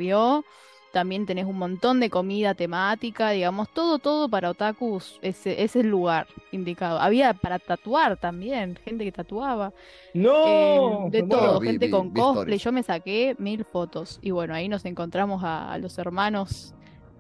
También 0.97 1.27
tenés 1.27 1.45
un 1.45 1.59
montón 1.59 2.01
de 2.01 2.09
comida 2.09 2.55
temática, 2.55 3.29
digamos, 3.29 3.69
todo, 3.69 3.99
todo 3.99 4.31
para 4.31 4.49
otakus. 4.49 5.19
Ese 5.21 5.63
es 5.63 5.77
el 5.77 5.89
lugar 5.91 6.27
indicado. 6.53 6.99
Había 6.99 7.35
para 7.35 7.59
tatuar 7.59 8.17
también, 8.17 8.79
gente 8.83 9.05
que 9.05 9.13
tatuaba. 9.13 9.75
¡No! 10.15 10.47
Eh, 10.47 11.11
de 11.11 11.23
todo, 11.25 11.61
vi- 11.61 11.67
gente 11.69 11.85
vi- 11.87 11.93
con 11.93 12.15
vi 12.15 12.19
cosplay. 12.21 12.41
stories. 12.57 12.63
Yo 12.63 12.73
me 12.73 12.83
saqué 12.83 13.37
mil 13.39 13.67
fotos. 13.67 14.19
Y 14.23 14.31
bueno, 14.31 14.55
ahí 14.55 14.71
nos 14.71 14.87
encontramos 14.87 15.45
a, 15.45 15.71
a 15.71 15.77
los 15.77 15.99
hermanos, 15.99 16.73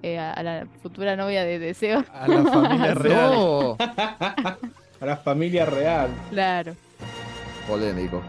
eh, 0.03 0.19
a, 0.19 0.33
a 0.33 0.43
la 0.43 0.67
futura 0.83 1.15
novia 1.15 1.45
de 1.45 1.59
Deseo. 1.59 2.03
A 2.15 2.27
la 2.29 2.43
familia 2.45 2.95
real. 2.95 3.31
No, 3.35 3.77
A 5.03 5.05
la 5.05 5.17
familia 5.19 5.67
real. 5.67 6.09
Claro. 6.31 6.75
polémico. 7.69 8.23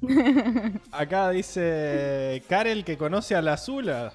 Acá 0.90 1.28
dice 1.30 2.42
Karel 2.48 2.82
que 2.84 2.96
conoce 2.96 3.34
a 3.34 3.42
la 3.42 3.52
Azula. 3.52 4.12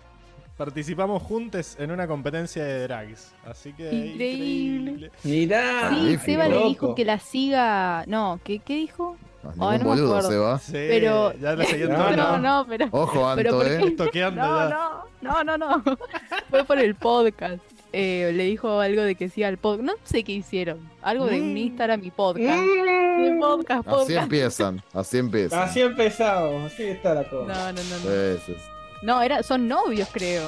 Participamos 0.65 1.23
juntos 1.23 1.75
en 1.79 1.89
una 1.89 2.05
competencia 2.07 2.63
de 2.63 2.83
drags. 2.83 3.33
Así 3.47 3.73
que 3.73 3.91
Increíble. 3.91 5.09
Mirá. 5.23 5.89
Sí, 5.89 6.17
Seba 6.23 6.47
le 6.47 6.63
dijo 6.65 6.93
que 6.93 7.03
la 7.03 7.17
siga. 7.17 8.03
No, 8.05 8.39
¿qué, 8.43 8.59
qué 8.59 8.75
dijo? 8.75 9.17
No, 9.55 9.71
me 9.71 9.79
boludo 9.79 10.17
acuerdo. 10.17 10.29
se 10.29 10.37
va. 10.37 10.59
Sí, 10.59 10.71
Pero- 10.73 11.33
ya 11.39 11.55
la 11.55 11.65
seguí 11.65 11.81
en 11.81 11.89
No, 11.93 12.15
No, 12.15 12.37
no, 12.37 12.65
pero. 12.69 12.87
Ojo, 12.91 13.33
Pero 13.35 13.49
Anto, 13.49 13.57
¿por 13.57 13.67
eh. 13.67 13.91
Toqueando 13.97 14.39
No, 14.39 14.69
ya. 14.69 15.03
no, 15.23 15.43
no, 15.43 15.57
no, 15.57 15.77
no. 15.77 15.83
Fue 16.51 16.63
por 16.63 16.77
el 16.77 16.93
podcast. 16.93 17.57
Eh, 17.91 18.31
le 18.35 18.43
dijo 18.45 18.79
algo 18.79 19.01
de 19.01 19.15
que 19.15 19.29
siga 19.29 19.49
el 19.49 19.57
podcast. 19.57 19.83
No 19.83 19.93
sé 20.03 20.23
qué 20.23 20.33
hicieron. 20.33 20.77
Algo 21.01 21.25
de 21.25 21.41
un 21.41 21.53
Mm. 21.55 21.57
Instagram 21.57 22.03
y 22.03 22.11
podcast. 22.11 22.61
Mm. 22.63 23.39
podcast, 23.39 23.87
Así 23.87 23.89
podcast. 23.97 24.09
empiezan, 24.23 24.83
así 24.93 25.17
empiezan. 25.17 25.59
Así 25.63 25.81
empezamos, 25.81 26.71
así 26.71 26.83
está 26.83 27.15
la 27.15 27.23
cosa. 27.23 27.47
No, 27.51 27.73
no, 27.73 27.81
no, 27.83 27.95
no. 27.95 28.35
Sí, 28.37 28.43
sí, 28.45 28.53
sí. 28.55 28.70
No, 29.01 29.21
era, 29.21 29.41
son 29.43 29.67
novios, 29.67 30.07
creo. 30.11 30.47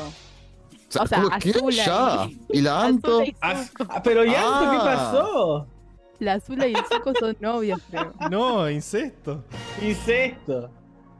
O 0.99 1.07
sea, 1.07 1.23
¿qué? 1.41 1.49
Azula 1.49 1.71
ya. 1.85 2.27
y- 2.29 2.59
¿Y 2.59 2.61
la 2.61 2.81
Anto? 2.83 3.21
Azula 3.21 3.25
y 3.27 3.35
Ah, 3.41 3.63
Zuko. 3.63 3.85
ah, 3.89 4.01
pero 4.03 4.23
ya, 4.25 4.41
Ah. 4.43 4.69
¿qué 4.71 4.77
pasó? 4.77 5.67
La 6.19 6.33
Azula 6.33 6.67
y 6.67 6.73
el 6.73 6.85
Zuko 6.85 7.13
son 7.19 7.35
novios, 7.39 7.79
creo. 7.89 8.13
No, 8.31 8.69
incesto. 8.69 9.43
Incesto. 9.81 10.69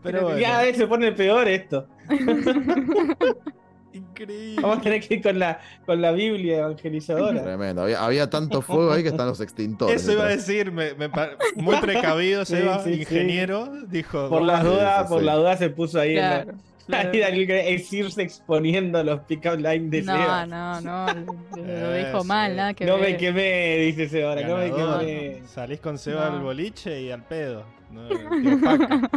Pero 0.04 0.18
Pero 0.20 0.22
bueno, 0.34 0.42
cada 0.46 0.62
vez 0.64 0.78
se 0.78 0.86
pone 0.86 1.12
peor 1.14 1.48
esto. 1.48 1.88
increíble. 3.94 4.62
Vamos 4.62 4.78
a 4.80 4.82
tener 4.82 5.02
que 5.08 5.16
ir 5.16 5.22
con 5.24 5.38
la, 5.40 5.60
con 5.86 6.02
la 6.02 6.12
Biblia 6.12 6.60
evangelizadora. 6.60 7.44
Tremendo. 7.44 7.84
Había, 7.84 8.04
había 8.04 8.30
tanto 8.30 8.62
fuego 8.64 8.92
ahí 8.92 9.04
que 9.04 9.10
están 9.10 9.28
los 9.28 9.40
extintores. 9.42 10.02
Eso 10.02 10.12
iba 10.14 10.26
a 10.26 10.30
decir, 10.30 10.72
me- 10.72 10.94
me 10.96 11.10
muy 11.56 11.78
precavido, 11.78 12.44
Sí, 12.46 12.58
Seba, 12.58 12.80
sí, 12.84 12.94
sí. 12.96 13.00
ingeniero, 13.02 13.70
dijo. 13.88 14.30
Por 14.30 14.42
las 14.44 14.64
dudas, 14.64 15.08
sí, 15.08 15.14
por 15.14 15.24
la 15.24 15.36
duda 15.36 15.58
se 15.58 15.70
puso 15.70 16.00
ahí 16.00 16.14
Claro. 16.16 16.52
en 16.52 16.58
la. 16.58 16.64
Claro. 16.86 17.10
Daniel 17.14 17.52
es 17.52 17.92
irse 17.94 18.22
exponiendo 18.24 19.04
los 19.04 19.20
pick-up 19.22 19.58
lines 19.58 19.92
de 19.92 20.02
No, 20.04 20.14
Seba. 20.18 20.46
no, 20.46 20.82
no. 20.82 21.06
Lo, 21.56 21.64
lo 21.64 21.96
Eh, 21.96 22.06
dijo 22.08 22.24
mal, 22.24 22.56
nada 22.56 22.74
que 22.74 22.86
No 22.86 22.98
ver. 22.98 23.12
me 23.12 23.18
quemé, 23.18 23.78
dice 23.78 24.10
Seba 24.10 24.30
ahora, 24.32 24.48
no 24.48 24.58
me 24.58 24.70
ganador. 24.70 25.00
quemé. 25.06 25.42
Salís 25.48 25.80
con 25.80 25.98
Seba 25.98 26.30
No. 26.30 26.38
al 26.38 26.42
boliche 26.44 27.02
y 27.02 27.12
al 27.12 27.24
pedo. 27.24 27.64
No. 27.92 28.08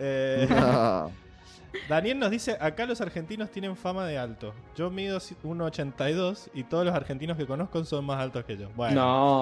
Eh, 0.00 0.46
Ah, 0.50 1.08
Daniel 1.88 2.18
nos 2.18 2.30
dice, 2.30 2.56
acá 2.60 2.86
los 2.86 3.00
argentinos 3.00 3.50
tienen 3.50 3.76
fama 3.76 4.06
de 4.06 4.16
alto. 4.16 4.54
Yo 4.76 4.90
mido 4.90 5.18
1,82 5.18 6.50
y 6.54 6.64
todos 6.64 6.84
los 6.86 6.94
argentinos 6.94 7.36
que 7.36 7.46
conozco 7.46 7.84
son 7.84 8.04
más 8.04 8.18
altos 8.20 8.44
que 8.44 8.56
yo. 8.56 8.68
Bueno, 8.76 8.94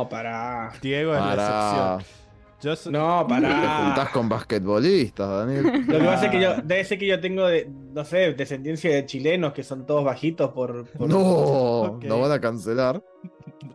No, 0.02 0.08
pará. 0.08 0.72
Diego 0.82 1.14
es 1.14 1.20
la 1.20 1.26
pará. 1.26 1.98
excepción. 1.98 2.25
Yo 2.62 2.74
so- 2.74 2.90
No, 2.90 3.26
Te 3.28 3.34
juntás 3.34 4.08
con 4.10 4.28
basquetbolistas, 4.28 5.28
Daniel. 5.28 5.64
Lo 5.88 5.98
que 5.98 6.04
pasa 6.04 6.26
es 6.26 6.30
que 6.30 6.40
yo, 6.40 6.54
debe 6.62 6.84
ser 6.84 6.98
que 6.98 7.06
yo 7.06 7.20
tengo, 7.20 7.46
de, 7.46 7.70
no 7.92 8.04
sé, 8.04 8.32
descendencia 8.34 8.90
de 8.94 9.04
chilenos 9.06 9.52
que 9.52 9.62
son 9.62 9.86
todos 9.86 10.04
bajitos 10.04 10.52
por. 10.52 10.86
por- 10.90 11.08
No, 11.08 11.98
no 12.02 12.20
van 12.20 12.32
a 12.32 12.40
cancelar. 12.40 13.02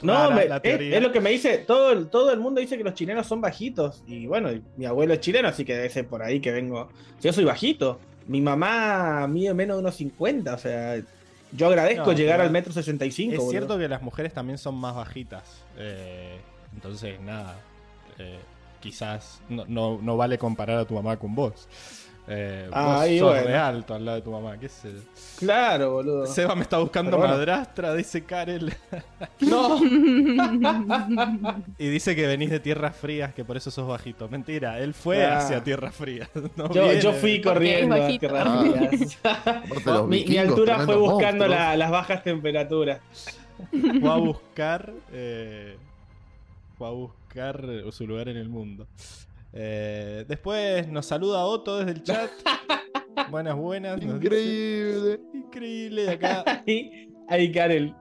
No, 0.02 0.32
me- 0.32 0.48
la 0.48 0.58
es, 0.64 1.02
lo 1.02 1.12
que 1.12 1.20
me 1.22 1.30
dice, 1.30 1.60
todo 1.60 1.92
el, 1.92 2.08
todo 2.10 2.32
el 2.34 2.40
mundo 2.40 2.60
dice 2.60 2.78
que 2.78 2.84
los 2.84 2.94
chilenos 2.96 3.28
son 3.28 3.40
bajitos. 3.40 4.04
Y 4.08 4.26
bueno, 4.26 4.50
mi 4.78 4.86
abuelo 4.86 5.14
es 5.14 5.20
chileno, 5.20 5.48
así 5.48 5.64
que 5.64 5.76
debe 5.76 5.90
ser 5.90 6.08
por 6.08 6.24
ahí 6.24 6.40
que 6.40 6.52
vengo. 6.52 6.90
Yo 7.22 7.32
soy 7.34 7.44
bajito. 7.46 8.00
Mi 8.28 8.42
mamá 8.42 9.28
mide 9.28 9.54
menos 9.54 9.78
de 9.78 9.82
unos 9.82 9.96
50, 9.96 10.54
o 10.54 10.58
sea, 10.58 11.02
yo 11.52 11.68
agradezco 11.68 12.06
No, 12.06 12.14
llegar 12.14 12.40
al 12.42 12.50
metro 12.52 12.72
65. 12.72 13.32
Es 13.34 13.38
boludo. 13.40 13.52
cierto 13.52 13.78
que 13.78 13.88
las 13.90 14.02
mujeres 14.02 14.34
también 14.34 14.58
son 14.58 14.76
más 14.76 14.96
bajitas. 14.96 15.64
eh, 15.78 16.40
entonces, 16.74 17.20
nada. 17.22 17.60
eh, 18.18 18.40
quizás 18.82 19.42
no, 19.48 19.64
no, 19.68 20.00
no 20.02 20.18
vale 20.18 20.38
comparar 20.38 20.78
a 20.80 20.86
tu 20.86 20.96
mamá 20.96 21.16
con 21.18 21.34
vos. 21.36 21.68
Eh, 22.28 22.66
vos 22.70 22.78
Ah, 22.78 23.08
y 23.08 23.18
sos 23.20 23.30
bueno. 23.32 23.48
re 23.48 23.58
alto 23.58 23.96
al 23.96 24.06
lado 24.06 24.18
de 24.18 24.22
tu 24.24 24.32
mamá. 24.32 24.58
¿Qué 24.58 24.70
sé 24.70 24.92
yo. 24.94 25.00
Claro, 25.40 25.94
boludo. 25.94 26.28
Seba 26.28 26.54
me 26.56 26.62
está 26.62 26.78
buscando 26.78 27.10
Pero 27.12 27.18
bueno. 27.20 27.34
madrastra, 27.36 27.94
dice 27.96 28.24
Karel. 28.24 28.74
No, 29.42 29.80
Y 31.78 31.88
dice 31.90 32.16
que 32.16 32.28
venís 32.28 32.50
de 32.52 32.60
tierras 32.60 32.96
frías, 32.96 33.34
que 33.34 33.44
por 33.44 33.58
eso 33.58 33.72
sos 33.72 33.88
bajito. 33.88 34.30
Mentira, 34.30 34.80
él 34.80 34.94
fue 34.94 35.26
Ah. 35.26 35.40
hacia 35.40 35.64
tierras 35.64 35.96
frías. 35.96 36.30
no 36.56 36.72
yo, 36.72 36.84
viene 36.84 37.02
yo 37.02 37.12
de- 37.12 37.18
fui 37.20 37.42
corriendo 37.42 37.96
a 37.96 38.00
bajito. 38.00 38.20
Tierras 38.28 38.48
Ah. 38.48 38.62
Frías. 38.62 39.18
Aparte, 39.24 39.82
los 39.86 40.04
mi, 40.08 40.18
mi 40.18 40.18
vikingos, 40.24 40.48
altura 40.50 40.76
fue 40.76 40.86
tremendos 40.86 41.12
buscando 41.14 41.46
monstruos. 41.46 41.50
la- 41.70 41.78
las 41.78 41.92
bajas 41.92 42.24
temperaturas. 42.24 43.00
Fue 44.00 44.10
a 44.12 44.16
buscar. 44.16 44.94
eh, 45.12 45.76
fue 46.78 46.88
a 46.88 46.92
buscar 46.92 47.21
su 47.92 48.08
lugar 48.08 48.30
en 48.30 48.38
el 48.38 48.50
mundo. 48.50 48.88
Eh, 49.54 50.26
después 50.28 50.88
nos 50.88 51.06
saluda 51.06 51.44
Otto 51.46 51.78
desde 51.80 51.92
el 51.92 52.04
chat. 52.04 52.30
Buenas, 53.30 53.56
buenas. 53.56 54.00
dice. 54.00 54.14
Increíble. 54.14 55.20
Increíble. 55.34 56.04
de 56.06 56.12
Acá 56.12 56.44
Ahí, 56.68 57.10
ahí 57.28 57.52
Karel. 57.52 57.94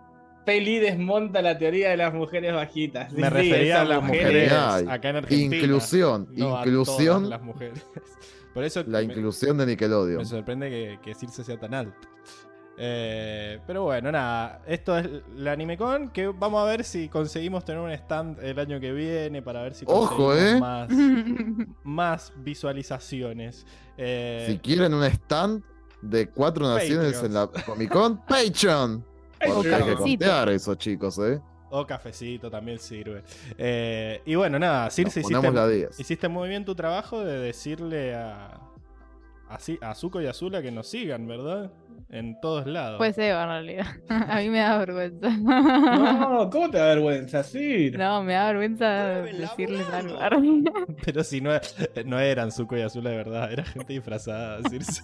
Peli 0.47 0.79
desmonta 0.79 1.43
la 1.43 1.59
teoría 1.59 1.91
de 1.91 1.97
las 1.97 2.15
mujeres 2.15 2.53
bajitas. 2.55 3.13
me 3.13 3.25
Sí, 3.25 3.29
refería 3.29 3.83
a 3.83 3.85
las 3.85 4.03
mujeres- 4.03 4.25
mujeres 4.27 4.53
Ay, 4.53 4.87
acá 4.89 5.11
en 5.11 5.17
Argentina. 5.17 5.57
Inclusión, 5.57 6.29
no 6.33 6.57
a 6.57 6.61
inclusión, 6.61 7.17
todas 7.25 7.29
las 7.29 7.43
mujeres. 7.43 7.87
Por 8.55 8.65
eso 8.65 8.83
la 8.87 8.99
me- 8.99 9.05
inclusión 9.05 9.59
de 9.59 9.67
Nickelodeon. 9.67 10.19
Me 10.19 10.25
sorprende 10.25 10.71
que, 10.71 10.99
que 11.03 11.15
Circe 11.15 11.45
sea 11.45 11.59
tan 11.59 11.75
alto. 11.75 12.09
Eh, 12.83 13.59
pero 13.67 13.83
bueno, 13.85 14.11
nada. 14.11 14.63
Esto 14.67 14.97
es 14.97 15.07
la 15.37 15.53
AnimeCon. 15.53 16.09
Que 16.09 16.29
vamos 16.29 16.63
a 16.63 16.65
ver 16.65 16.83
si 16.83 17.09
conseguimos 17.11 17.63
tener 17.63 17.81
un 17.81 17.91
stand 17.91 18.43
el 18.43 18.59
año 18.59 18.81
que 18.81 18.91
viene. 18.93 19.43
Para 19.43 19.61
ver 19.63 19.75
si 19.75 19.85
Ojo, 19.87 20.17
conseguimos 20.29 20.57
eh. 20.57 20.61
más, 20.61 20.89
más 21.85 22.33
visualizaciones. 22.37 23.67
Eh, 23.99 24.47
Si 24.49 24.59
quieren 24.59 24.95
un 24.95 25.05
stand 25.05 25.63
de 26.01 26.29
cuatro 26.31 26.67
naciones 26.67 27.23
en 27.23 27.35
la 27.35 27.47
Comic 27.49 27.91
Con, 27.93 28.17
Patreon. 28.27 29.05
Porque 29.47 29.75
hay 29.75 29.83
que 29.83 29.91
cafecito. 29.93 29.99
costear 30.25 30.49
eso, 30.49 30.75
chicos, 30.77 31.19
¿eh? 31.19 31.41
O 31.71 31.87
cafecito 31.87 32.51
también 32.51 32.79
sirve. 32.79 33.23
Eh, 33.59 34.23
y 34.25 34.35
bueno, 34.37 34.59
nada. 34.59 34.91
Circe, 34.91 35.21
hiciste, 35.21 35.35
ponemos 35.37 35.55
la 35.55 35.69
10. 35.69 36.01
hiciste 36.01 36.29
muy 36.29 36.49
bien 36.49 36.65
tu 36.65 36.75
trabajo 36.75 37.23
de 37.23 37.39
decirle 37.41 38.15
a. 38.15 38.59
A, 39.51 39.59
a 39.91 39.95
Zuko 39.97 40.21
y 40.23 40.27
a 40.29 40.33
Zula 40.33 40.63
que 40.63 40.71
nos 40.71 40.87
sigan, 40.87 41.27
¿verdad? 41.27 41.73
En 42.13 42.41
todos 42.41 42.67
lados. 42.67 42.99
Pues 42.99 43.15
Seba, 43.15 43.45
en 43.45 43.49
realidad. 43.49 43.87
A 44.09 44.39
mí 44.41 44.51
me 44.51 44.59
da 44.59 44.79
vergüenza. 44.79 45.29
No, 45.31 46.51
¿cómo 46.53 46.69
te 46.71 46.79
da 46.79 46.87
vergüenza? 46.87 47.43
Sí. 47.45 47.93
No, 47.93 48.23
me 48.25 48.33
da 48.33 48.47
vergüenza 48.47 48.87
decirles 49.23 49.87
algo. 49.91 50.19
Pero 51.05 51.23
si 51.23 51.41
no, 51.41 51.51
no 52.07 52.19
eran 52.19 52.51
Zuko 52.51 52.77
y 52.77 52.83
Azula 52.83 53.11
de 53.11 53.17
verdad, 53.17 53.53
era 53.53 53.65
gente 53.65 53.93
disfrazada. 53.93 54.59
Circe. 54.69 55.03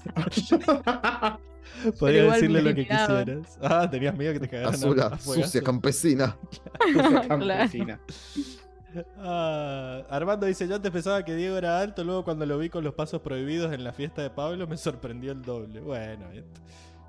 Podría 1.99 2.25
decirle 2.25 2.63
lo 2.63 2.75
que 2.75 2.87
quisieras. 2.87 3.59
Ah, 3.63 3.89
tenías 3.91 4.17
miedo 4.17 4.33
que 4.33 4.41
te 4.41 4.49
cagaran 4.49 4.73
a- 4.73 4.77
Azula, 4.77 5.19
sucia 5.19 5.63
campesina. 5.63 6.37
Campesina. 7.29 8.01
Ah, 9.19 10.03
Armando 10.09 10.47
dice, 10.47 10.67
yo 10.67 10.75
antes 10.77 10.91
pensaba 10.91 11.23
que 11.25 11.35
Diego 11.35 11.57
era 11.59 11.81
alto, 11.81 12.03
luego 12.03 12.25
cuando 12.25 12.47
lo 12.47 12.57
vi 12.59 12.69
con 12.71 12.83
los 12.83 12.95
pasos 12.95 13.21
prohibidos 13.21 13.73
en 13.75 13.85
la 13.85 13.93
fiesta 13.93 14.23
de 14.23 14.31
Pablo 14.31 14.67
me 14.67 14.77
sorprendió 14.77 15.33
el 15.33 15.43
doble. 15.43 15.81
Bueno, 15.81 16.31
esto- 16.33 16.61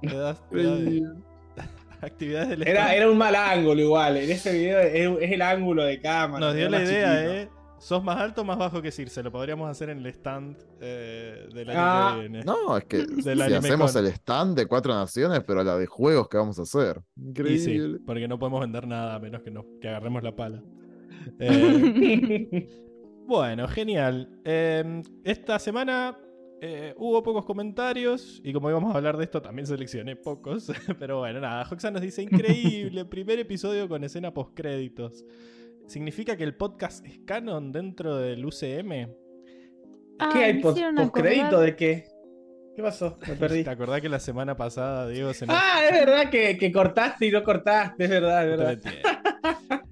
te 0.02 0.16
das- 0.18 0.44
te 0.50 0.64
das- 0.64 1.68
actividades 2.02 2.50
del 2.50 2.68
Era, 2.68 2.94
era 2.94 3.10
un 3.10 3.18
mal 3.18 3.36
ángulo 3.36 3.82
igual. 3.82 4.18
En 4.18 4.30
ese 4.32 4.54
video 4.54 4.80
es, 4.80 5.24
es 5.24 5.32
el 5.32 5.42
ángulo 5.42 5.84
de 5.84 6.00
cámara. 6.00 6.46
Nos 6.46 6.56
dio 6.56 6.70
la 6.70 6.84
idea, 6.84 7.16
chiquito. 7.16 7.34
¿eh? 7.34 7.50
Sos 7.80 8.04
más 8.04 8.18
alto 8.18 8.42
o 8.42 8.44
más 8.44 8.58
bajo 8.58 8.82
que 8.82 8.92
Circe. 8.92 9.22
Lo 9.22 9.32
podríamos 9.32 9.70
hacer 9.70 9.90
en 9.90 10.00
el 10.00 10.08
stand 10.08 10.58
eh, 10.82 11.48
del 11.54 11.70
año 11.70 11.80
Ah, 11.80 12.14
que 12.16 12.22
viene. 12.22 12.44
No, 12.44 12.76
es 12.78 12.86
que 12.86 13.06
si 13.24 13.30
hacemos 13.54 13.94
con- 13.94 14.06
el 14.06 14.12
stand 14.12 14.58
de 14.58 14.66
cuatro 14.68 14.94
naciones, 14.94 15.42
pero 15.46 15.64
la 15.64 15.78
de 15.78 15.86
juegos 15.86 16.28
que 16.28 16.38
vamos 16.38 16.58
a 16.60 16.64
hacer. 16.64 17.02
Increíble. 17.16 17.60
sí, 17.98 18.04
porque 18.06 18.28
no 18.28 18.38
podemos 18.40 18.62
vender 18.62 18.88
nada 18.88 19.16
a 19.16 19.20
menos 19.20 19.42
que, 19.42 19.52
no, 19.52 19.66
que 19.82 19.90
agarremos 19.90 20.22
la 20.24 20.36
pala. 20.36 20.64
Eh, 21.40 22.68
bueno, 23.26 23.68
genial. 23.68 24.30
Eh, 24.46 25.02
esta 25.24 25.60
semana 25.60 26.18
eh, 26.62 26.94
hubo 26.98 27.22
pocos 27.24 27.46
comentarios 27.46 28.42
y 28.44 28.52
como 28.54 28.70
íbamos 28.70 28.94
a 28.94 28.98
hablar 28.98 29.18
de 29.18 29.24
esto 29.26 29.42
también 29.42 29.68
seleccioné 29.68 30.16
pocos. 30.16 30.72
Pero 31.00 31.20
bueno, 31.20 31.40
nada, 31.40 31.68
Hoxan 31.70 31.94
nos 31.94 32.02
dice, 32.02 32.22
increíble, 32.24 33.06
primer 33.10 33.40
episodio 33.40 33.88
con 33.88 34.04
escena 34.04 34.34
postcréditos. 34.34 35.26
¿Significa 35.88 36.36
que 36.36 36.44
el 36.44 36.56
podcast 36.56 37.06
es 37.06 37.20
canon 37.20 37.72
dentro 37.72 38.18
del 38.18 38.46
UCM? 38.46 39.10
Ah, 40.20 40.30
¿Qué 40.34 40.40
hay 40.44 40.62
post- 40.62 40.80
postcrédito 40.96 41.46
acordar- 41.46 41.66
de 41.66 41.76
qué? 41.76 42.06
¿Qué 42.78 42.84
pasó? 42.84 43.18
Me 43.28 43.34
perdí. 43.40 43.64
¿Te 43.64 43.72
acordás 43.72 44.02
que 44.02 44.08
la 44.08 44.20
semana 44.20 44.56
pasada, 44.56 45.08
Diego, 45.10 45.34
se 45.34 45.48
nos... 45.48 45.58
Ah, 45.60 45.80
es 45.84 46.06
verdad 46.06 46.30
que, 46.30 46.60
que 46.60 46.72
cortaste 46.72 47.26
y 47.26 47.32
no 47.32 47.42
cortaste, 47.42 48.04
es 48.04 48.10
verdad, 48.12 48.48
es 48.48 48.52
No 48.52 48.66
verdad. 48.66 48.82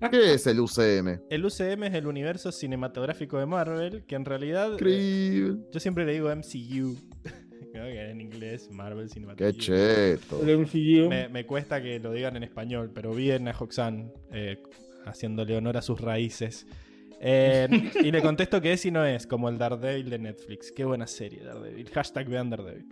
¿Qué 0.12 0.36
es 0.36 0.46
el 0.46 0.60
UCM? 0.60 1.20
El 1.32 1.44
UCM 1.44 1.86
es 1.86 1.96
el 1.96 2.06
universo 2.06 2.52
cinematográfico 2.52 3.40
de 3.40 3.48
Marvel, 3.48 4.04
que 4.06 4.14
en 4.14 4.24
realidad... 4.24 4.70
eh, 4.70 4.74
Increíble. 4.74 5.58
Yo 5.72 5.80
siempre 5.80 6.06
le 6.06 6.14
digo 6.14 6.30
MCU. 6.30 6.96
Creo 7.72 7.86
que 7.88 8.12
en 8.12 8.22
inglés, 8.22 8.70
Marvel 8.72 9.10
Cinematic 9.10 9.48
Qué 9.48 9.54
cheto. 9.58 10.44
El 10.48 10.60
MCU. 10.60 11.10
Me, 11.10 11.28
me 11.28 11.48
cuesta 11.48 11.82
que 11.82 12.00
lo 12.00 12.12
digan 12.12 12.36
en 12.36 12.44
español, 12.44 12.92
pero 12.94 13.16
bien 13.16 13.48
a 13.48 13.56
Hoxan, 13.60 14.14
eh, 14.32 14.62
haciéndole 15.08 15.58
honor 15.58 15.78
a 15.78 15.82
sus 15.82 16.00
raíces. 16.00 16.68
Eh, 17.20 17.68
y 18.04 18.12
le 18.12 18.22
contesto 18.22 18.62
que 18.62 18.74
es 18.74 18.86
y 18.86 18.92
no 18.92 19.06
es, 19.06 19.26
como 19.26 19.50
el 19.50 19.58
Daredevil 19.58 20.10
de 20.10 20.20
Netflix. 20.20 20.72
Qué 20.72 20.84
buena 20.86 21.08
serie, 21.08 21.44
Daredevil. 21.44 21.90
Hashtag 21.90 22.28
vean 22.30 22.50
Daredevil. 22.50 22.86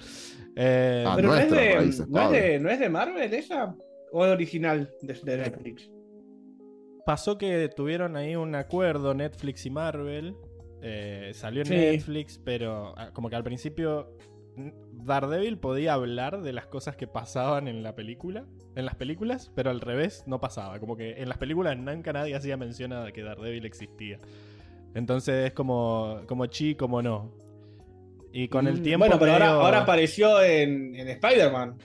Eh, 0.55 1.03
Ah, 1.07 1.13
Pero 1.15 1.27
no 1.29 1.35
es, 1.37 1.51
de, 1.51 1.75
raíces, 1.75 2.07
no, 2.09 2.21
es 2.21 2.31
de, 2.31 2.59
¿no 2.59 2.69
es 2.69 2.79
de 2.79 2.89
Marvel 2.89 3.33
esa? 3.33 3.75
¿O 4.11 4.25
es 4.25 4.31
original 4.31 4.89
de, 5.01 5.13
de 5.13 5.37
Netflix? 5.37 5.89
pasó 7.05 7.37
que 7.37 7.67
tuvieron 7.75 8.15
ahí 8.15 8.35
un 8.37 8.55
acuerdo 8.55 9.13
Netflix 9.13 9.65
y 9.65 9.69
Marvel. 9.69 10.35
eh, 10.81 11.31
salió 11.33 11.61
en 11.61 11.67
Sí. 11.67 11.73
Netflix, 11.75 12.37
pero 12.43 12.93
ah, 12.97 13.11
como 13.13 13.29
que 13.29 13.35
al 13.35 13.43
principio 13.43 14.15
Daredevil 14.55 15.57
podía 15.57 15.93
hablar 15.93 16.41
de 16.41 16.53
las 16.53 16.67
cosas 16.67 16.95
que 16.95 17.07
pasaban 17.07 17.67
en 17.67 17.83
la 17.83 17.95
película, 17.95 18.45
en 18.75 18.85
las 18.85 18.95
películas, 18.95 19.51
pero 19.55 19.69
al 19.71 19.81
revés 19.81 20.23
no 20.27 20.39
pasaba. 20.39 20.79
Como 20.79 20.95
que 20.95 21.21
en 21.21 21.27
las 21.29 21.37
películas 21.37 21.77
nunca 21.77 22.13
nadie 22.13 22.35
hacía 22.35 22.55
mención 22.57 22.93
a 22.93 23.11
que 23.11 23.23
Daredevil 23.23 23.65
existía. 23.65 24.19
Entonces 24.95 25.47
es 25.47 25.53
como, 25.53 26.21
como 26.27 26.45
chi, 26.45 26.75
como 26.75 27.01
no. 27.01 27.31
Y 28.31 28.47
con 28.47 28.67
el 28.67 28.79
Mm, 28.79 28.83
tiempo. 28.83 29.05
Bueno, 29.05 29.19
pero 29.19 29.33
ahora, 29.33 29.45
medio- 29.47 29.61
ahora 29.61 29.79
apareció 29.81 30.41
en, 30.43 30.95
en 30.95 31.07
Spider-Man. 31.07 31.75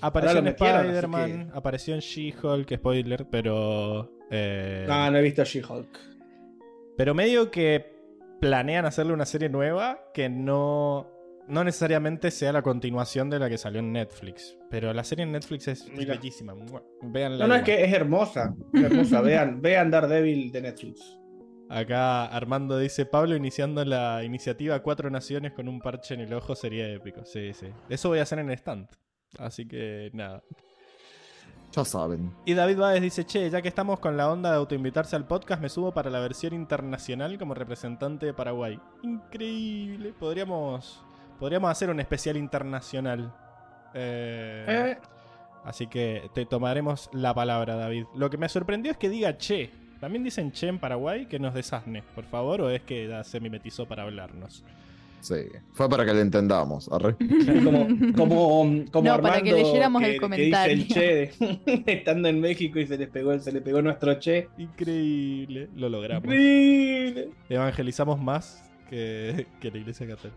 apareció 0.00 0.38
en 0.38 0.46
Spider-Man, 0.48 1.50
apareció 1.54 1.94
en 1.94 2.00
She-Hulk, 2.00 2.74
spoiler, 2.76 3.26
pero. 3.30 4.10
eh, 4.30 4.86
Ah, 4.88 5.08
no 5.10 5.18
he 5.18 5.22
visto 5.22 5.44
She-Hulk. 5.44 5.98
Pero 6.96 7.14
medio 7.14 7.50
que 7.50 7.92
planean 8.40 8.86
hacerle 8.86 9.12
una 9.12 9.26
serie 9.26 9.48
nueva 9.48 10.00
que 10.14 10.28
no, 10.28 11.08
no 11.48 11.64
necesariamente 11.64 12.30
sea 12.30 12.52
la 12.52 12.62
continuación 12.62 13.30
de 13.30 13.38
la 13.38 13.48
que 13.48 13.58
salió 13.58 13.80
en 13.80 13.92
Netflix. 13.92 14.56
Pero 14.70 14.92
la 14.92 15.04
serie 15.04 15.24
en 15.24 15.32
Netflix 15.32 15.68
es 15.68 15.88
Mira. 15.90 16.14
bellísima. 16.14 16.54
Véanla. 17.02 17.38
No, 17.38 17.48
no, 17.48 17.54
es 17.54 17.62
que 17.62 17.84
es 17.84 17.92
hermosa. 17.92 18.54
Es 18.72 18.82
hermosa. 18.82 19.20
vean, 19.20 19.60
vean 19.60 19.90
Daredevil 19.90 20.50
de 20.52 20.62
Netflix. 20.62 21.18
Acá 21.68 22.26
Armando 22.26 22.78
dice, 22.78 23.06
Pablo 23.06 23.34
iniciando 23.36 23.84
la 23.84 24.22
iniciativa 24.22 24.80
Cuatro 24.82 25.10
Naciones 25.10 25.52
con 25.52 25.68
un 25.68 25.80
parche 25.80 26.14
en 26.14 26.20
el 26.20 26.32
ojo 26.34 26.54
sería 26.54 26.88
épico. 26.88 27.24
Sí, 27.24 27.52
sí. 27.54 27.66
Eso 27.88 28.10
voy 28.10 28.18
a 28.18 28.22
hacer 28.22 28.38
en 28.38 28.50
el 28.50 28.56
stand. 28.58 28.88
Así 29.38 29.66
que 29.66 30.10
nada. 30.12 30.42
Ya 31.72 31.84
saben. 31.84 32.32
Y 32.44 32.54
David 32.54 32.78
Báez 32.78 33.02
dice, 33.02 33.24
che, 33.24 33.50
ya 33.50 33.60
que 33.60 33.66
estamos 33.68 33.98
con 33.98 34.16
la 34.16 34.30
onda 34.30 34.50
de 34.50 34.56
autoinvitarse 34.56 35.16
al 35.16 35.26
podcast, 35.26 35.60
me 35.60 35.68
subo 35.68 35.92
para 35.92 36.08
la 36.08 36.20
versión 36.20 36.54
internacional 36.54 37.36
como 37.36 37.54
representante 37.54 38.26
de 38.26 38.34
Paraguay. 38.34 38.78
Increíble. 39.02 40.12
Podríamos, 40.12 41.04
podríamos 41.38 41.70
hacer 41.70 41.90
un 41.90 42.00
especial 42.00 42.36
internacional. 42.36 43.32
Eh, 43.94 44.64
Eh, 44.68 44.96
Así 45.64 45.86
que 45.86 46.28
te 46.34 46.44
tomaremos 46.44 47.08
la 47.14 47.32
palabra, 47.32 47.74
David. 47.76 48.04
Lo 48.14 48.28
que 48.28 48.36
me 48.36 48.48
sorprendió 48.50 48.92
es 48.92 48.98
que 48.98 49.08
diga 49.08 49.38
che. 49.38 49.70
¿También 49.98 50.22
dicen 50.22 50.52
che 50.52 50.68
en 50.68 50.78
Paraguay? 50.78 51.24
Que 51.24 51.38
nos 51.38 51.54
desasne, 51.54 52.02
por 52.14 52.24
favor, 52.24 52.60
o 52.60 52.68
es 52.68 52.82
que 52.82 53.08
ya 53.08 53.24
se 53.24 53.40
mimetizó 53.40 53.86
para 53.86 54.02
hablarnos. 54.02 54.62
Sí. 55.20 55.36
Fue 55.72 55.88
para 55.88 56.04
que 56.04 56.12
le 56.12 56.20
entendamos. 56.20 56.90
arre. 56.92 57.16
como, 57.64 57.86
como, 58.14 58.84
como 58.92 59.08
No, 59.10 59.22
para 59.22 59.40
que 59.40 59.52
leyéramos 59.54 60.02
el 60.02 60.06
que 60.08 60.12
dice 60.12 60.20
comentario. 60.20 60.74
el 60.74 60.86
che 60.88 61.00
de- 61.00 61.82
estando 61.86 62.28
en 62.28 62.40
México 62.42 62.78
y 62.78 62.86
se 62.86 62.98
le 62.98 63.06
pegó, 63.06 63.38
se 63.38 63.50
le 63.50 63.62
pegó 63.62 63.80
nuestro 63.80 64.18
che. 64.20 64.48
Increíble. 64.58 65.70
Lo 65.76 65.88
logramos. 65.88 66.24
Increíble. 66.24 67.30
Evangelizamos 67.48 68.20
más 68.20 68.70
que, 68.90 69.46
que 69.60 69.70
la 69.70 69.78
iglesia 69.78 70.06
católica. 70.06 70.36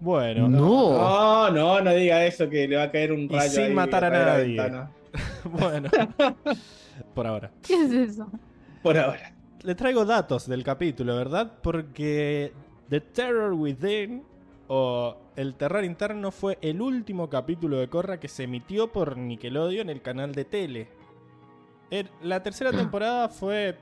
Bueno. 0.00 0.48
No. 0.48 0.92
No, 0.98 1.50
no, 1.50 1.80
no 1.80 1.94
diga 1.94 2.24
eso 2.24 2.48
que 2.48 2.68
le 2.68 2.76
va 2.76 2.84
a 2.84 2.90
caer 2.90 3.12
un 3.12 3.20
Y 3.20 3.28
rayo. 3.28 3.50
sin 3.50 3.64
ahí 3.64 3.72
matar 3.74 4.04
a 4.04 4.10
nadie. 4.10 4.56
Bueno. 5.44 5.88
Por 7.14 7.26
ahora. 7.26 7.50
¿Qué 7.66 7.74
es 7.74 7.92
eso? 7.92 8.30
Por 8.82 8.96
ahora. 8.98 9.32
Le 9.62 9.74
traigo 9.74 10.04
datos 10.04 10.46
del 10.48 10.62
capítulo, 10.62 11.16
¿verdad? 11.16 11.52
Porque 11.62 12.52
The 12.88 13.00
Terror 13.00 13.52
Within 13.54 14.22
o 14.68 15.16
El 15.34 15.54
Terror 15.54 15.84
Interno 15.84 16.30
fue 16.30 16.58
el 16.60 16.80
último 16.80 17.28
capítulo 17.30 17.78
de 17.78 17.88
Korra 17.88 18.20
que 18.20 18.28
se 18.28 18.44
emitió 18.44 18.92
por 18.92 19.16
Nickelodeon 19.16 19.88
en 19.88 19.96
el 19.96 20.02
canal 20.02 20.32
de 20.34 20.44
tele. 20.44 20.88
Er- 21.90 22.10
La 22.22 22.42
tercera 22.42 22.70
temporada 22.70 23.28
fue 23.30 23.76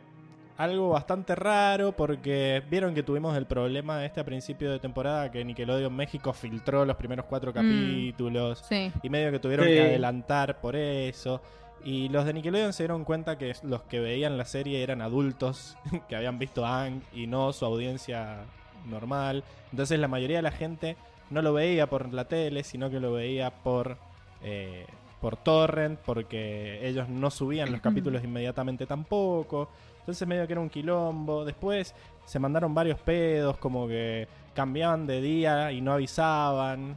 algo 0.59 0.91
bastante 0.91 1.35
raro 1.35 1.93
porque 1.93 2.63
vieron 2.71 2.95
que 2.95 3.03
tuvimos 3.03 3.37
el 3.37 3.47
problema 3.47 4.05
este 4.05 4.21
a 4.21 4.25
principio 4.25 4.71
de 4.71 4.79
temporada 4.79 5.31
que 5.31 5.45
Nickelodeon 5.45 5.95
México 5.95 6.33
filtró 6.33 6.85
los 6.85 6.97
primeros 6.97 7.27
cuatro 7.27 7.53
capítulos. 7.53 8.65
Sí. 8.69 8.91
Y 9.03 9.11
medio 9.11 9.31
que 9.31 9.39
tuvieron 9.39 9.67
Sí. 9.67 9.73
que 9.75 9.81
adelantar 9.83 10.61
por 10.61 10.77
eso. 10.77 11.41
Y 11.85 12.09
los 12.09 12.25
de 12.25 12.33
Nickelodeon 12.33 12.73
se 12.73 12.85
dieron 12.85 13.05
cuenta 13.05 13.39
que 13.39 13.55
los 13.63 13.83
que 13.83 14.01
veían 14.01 14.39
la 14.39 14.45
serie 14.45 14.83
eran 14.83 15.03
adultos 15.03 15.77
que 16.09 16.17
habían 16.17 16.39
visto 16.39 16.65
Ang 16.67 17.03
y 17.13 17.27
no 17.27 17.53
su 17.53 17.65
audiencia 17.65 18.39
normal. 18.87 19.45
Entonces 19.71 19.99
la 19.99 20.09
mayoría 20.09 20.37
de 20.39 20.43
la 20.43 20.51
gente 20.53 20.97
no 21.31 21.43
lo 21.43 21.53
veía 21.53 21.87
por 21.89 22.13
la 22.13 22.25
tele, 22.27 22.65
sino 22.65 22.89
que 22.89 22.99
lo 23.01 23.13
veía 23.13 23.51
por, 23.51 23.99
eh, 24.43 24.87
por 25.21 25.37
torrent, 25.37 25.99
porque 26.01 26.87
ellos 26.89 27.09
no 27.09 27.31
subían 27.31 27.71
los 27.73 27.81
capítulos 27.81 28.25
inmediatamente 28.25 28.87
tampoco. 28.87 29.69
Entonces 30.07 30.27
medio 30.29 30.47
que 30.47 30.53
era 30.53 30.61
un 30.61 30.71
quilombo. 30.71 31.45
Después 31.45 31.95
se 32.25 32.39
mandaron 32.39 32.73
varios 32.75 33.01
pedos, 33.01 33.59
como 33.59 33.89
que 33.89 34.29
cambiaban 34.55 35.07
de 35.07 35.21
día 35.21 35.73
y 35.73 35.81
no 35.81 35.93
avisaban. 35.93 36.97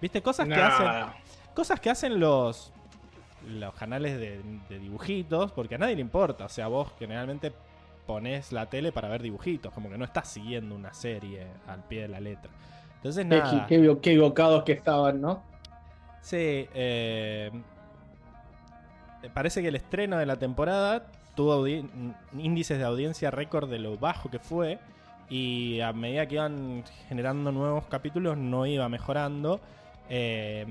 ¿Viste? 0.00 0.20
Cosas 0.22 0.46
que 0.48 0.54
hacen 0.62 0.86
cosas 1.54 1.80
que 1.80 1.90
hacen 1.90 2.20
los 2.20 2.72
los 3.48 3.74
canales 3.74 4.18
de, 4.20 4.40
de 4.68 4.78
dibujitos, 4.78 5.50
porque 5.52 5.74
a 5.74 5.78
nadie 5.78 5.94
le 5.96 6.00
importa. 6.02 6.44
O 6.44 6.48
sea, 6.48 6.68
vos 6.68 6.92
generalmente 6.98 7.52
pones 8.06 8.52
la 8.52 8.66
tele 8.66 8.92
para 8.92 9.08
ver 9.08 9.22
dibujitos, 9.22 9.72
como 9.72 9.88
que 9.88 9.96
no 9.98 10.04
estás 10.04 10.28
siguiendo 10.28 10.74
una 10.74 10.92
serie 10.92 11.46
al 11.66 11.82
pie 11.84 12.02
de 12.02 12.08
la 12.08 12.20
letra. 12.20 12.50
Entonces, 12.96 13.24
nada. 13.26 13.66
qué- 13.66 13.78
qué 13.80 13.90
equivocados 13.90 14.62
que 14.64 14.72
estaban, 14.72 15.20
¿no? 15.20 15.42
Sí, 16.20 16.68
eh, 16.74 17.50
parece 19.34 19.62
que 19.62 19.68
el 19.68 19.76
estreno 19.76 20.18
de 20.18 20.26
la 20.26 20.36
temporada 20.36 21.06
tuvo 21.34 21.66
índices 21.66 22.78
de 22.78 22.84
audiencia 22.84 23.30
récord 23.30 23.70
de 23.70 23.78
lo 23.78 23.96
bajo 23.96 24.30
que 24.30 24.38
fue. 24.38 24.78
Y 25.28 25.80
a 25.80 25.92
medida 25.92 26.26
que 26.26 26.34
iban 26.34 26.84
generando 27.08 27.52
nuevos 27.52 27.86
capítulos, 27.86 28.36
no 28.36 28.66
iba 28.66 28.88
mejorando. 28.88 29.60
Eh, 30.10 30.66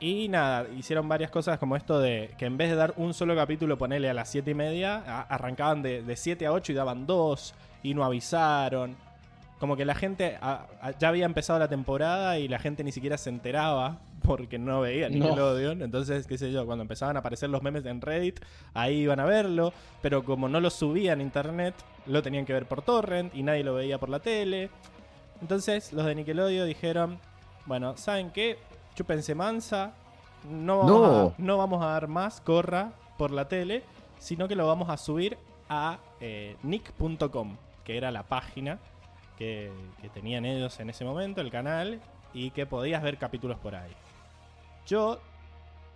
y 0.00 0.28
nada, 0.28 0.66
hicieron 0.76 1.08
varias 1.08 1.30
cosas 1.30 1.58
como 1.58 1.76
esto 1.76 2.00
de 2.00 2.34
que 2.36 2.46
en 2.46 2.56
vez 2.56 2.70
de 2.70 2.76
dar 2.76 2.94
un 2.96 3.14
solo 3.14 3.36
capítulo, 3.36 3.78
ponerle 3.78 4.10
a 4.10 4.14
las 4.14 4.30
7 4.30 4.50
y 4.50 4.54
media, 4.54 5.22
arrancaban 5.28 5.82
de, 5.82 6.02
de 6.02 6.16
7 6.16 6.46
a 6.46 6.52
8 6.52 6.72
y 6.72 6.74
daban 6.74 7.06
dos 7.06 7.54
y 7.82 7.94
no 7.94 8.04
avisaron. 8.04 8.96
Como 9.60 9.76
que 9.76 9.84
la 9.84 9.94
gente 9.94 10.38
ya 10.98 11.08
había 11.08 11.24
empezado 11.24 11.58
la 11.58 11.68
temporada 11.68 12.38
y 12.38 12.48
la 12.48 12.58
gente 12.58 12.82
ni 12.82 12.90
siquiera 12.90 13.16
se 13.16 13.30
enteraba 13.30 13.98
porque 14.22 14.58
no 14.58 14.80
veía 14.80 15.08
No. 15.08 15.16
Nickelodeon. 15.16 15.82
Entonces, 15.82 16.26
qué 16.26 16.38
sé 16.38 16.50
yo, 16.52 16.64
cuando 16.66 16.82
empezaban 16.82 17.16
a 17.16 17.20
aparecer 17.20 17.50
los 17.50 17.62
memes 17.62 17.84
en 17.86 18.00
Reddit, 18.00 18.40
ahí 18.74 19.00
iban 19.02 19.20
a 19.20 19.24
verlo. 19.24 19.72
Pero 20.00 20.24
como 20.24 20.48
no 20.48 20.60
lo 20.60 20.70
subían 20.70 21.20
a 21.20 21.22
internet, 21.22 21.74
lo 22.06 22.22
tenían 22.22 22.44
que 22.44 22.52
ver 22.52 22.66
por 22.66 22.82
torrent 22.82 23.34
y 23.34 23.42
nadie 23.42 23.64
lo 23.64 23.74
veía 23.74 23.98
por 23.98 24.08
la 24.08 24.20
tele. 24.20 24.70
Entonces, 25.40 25.92
los 25.92 26.06
de 26.06 26.14
Nickelodeon 26.14 26.66
dijeron: 26.68 27.18
Bueno, 27.66 27.96
¿saben 27.96 28.30
qué? 28.30 28.58
Chúpense 28.94 29.34
mansa. 29.34 29.92
No 30.48 30.78
vamos, 30.78 30.90
No. 31.00 31.26
A, 31.28 31.34
no 31.38 31.58
vamos 31.58 31.82
a 31.82 31.86
dar 31.88 32.08
más 32.08 32.40
corra 32.40 32.92
por 33.16 33.30
la 33.30 33.46
tele, 33.48 33.82
sino 34.18 34.48
que 34.48 34.56
lo 34.56 34.66
vamos 34.66 34.88
a 34.90 34.96
subir 34.96 35.38
a 35.68 35.98
eh, 36.20 36.56
nick.com. 36.62 37.56
que 37.84 37.96
era 37.96 38.10
la 38.10 38.24
página 38.24 38.78
que, 39.38 39.70
que 40.00 40.08
tenían 40.08 40.44
ellos 40.44 40.78
en 40.80 40.90
ese 40.90 41.04
momento, 41.04 41.40
el 41.40 41.50
canal, 41.50 42.00
y 42.34 42.50
que 42.50 42.66
podías 42.66 43.02
ver 43.02 43.18
capítulos 43.18 43.58
por 43.58 43.74
ahí. 43.74 43.90
Yo, 44.86 45.20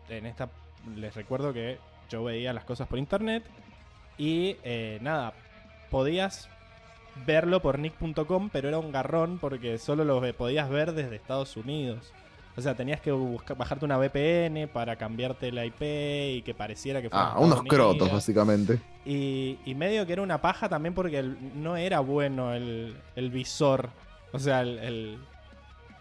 en 0.08 0.26
esta, 0.26 0.48
les 0.96 1.14
recuerdo 1.14 1.52
que 1.52 1.78
yo 2.08 2.24
veía 2.24 2.52
las 2.52 2.64
cosas 2.64 2.86
por 2.88 2.98
internet 2.98 3.42
y 4.18 4.56
eh, 4.62 4.98
nada, 5.02 5.32
podías 5.90 6.48
verlo 7.26 7.60
por 7.60 7.78
nick.com, 7.78 8.50
pero 8.52 8.68
era 8.68 8.78
un 8.78 8.92
garrón 8.92 9.38
porque 9.38 9.78
solo 9.78 10.04
lo 10.04 10.20
podías 10.34 10.68
ver 10.68 10.92
desde 10.92 11.16
Estados 11.16 11.56
Unidos. 11.56 12.12
O 12.58 12.62
sea, 12.62 12.74
tenías 12.74 13.02
que 13.02 13.12
buscar, 13.12 13.54
bajarte 13.56 13.84
una 13.84 13.98
VPN 13.98 14.68
para 14.72 14.96
cambiarte 14.96 15.52
la 15.52 15.66
IP 15.66 15.82
y 16.38 16.42
que 16.42 16.54
pareciera 16.54 17.02
que 17.02 17.10
fuera 17.10 17.32
Ah, 17.32 17.38
unos 17.38 17.62
crotos, 17.64 18.10
básicamente. 18.10 18.80
Y, 19.04 19.58
y 19.66 19.74
medio 19.74 20.06
que 20.06 20.14
era 20.14 20.22
una 20.22 20.40
paja 20.40 20.66
también 20.68 20.94
porque 20.94 21.18
el- 21.18 21.36
no 21.62 21.76
era 21.76 22.00
bueno 22.00 22.54
el, 22.54 22.96
el 23.14 23.30
visor. 23.30 23.90
O 24.32 24.38
sea, 24.38 24.62
el, 24.62 24.78
el, 24.78 25.18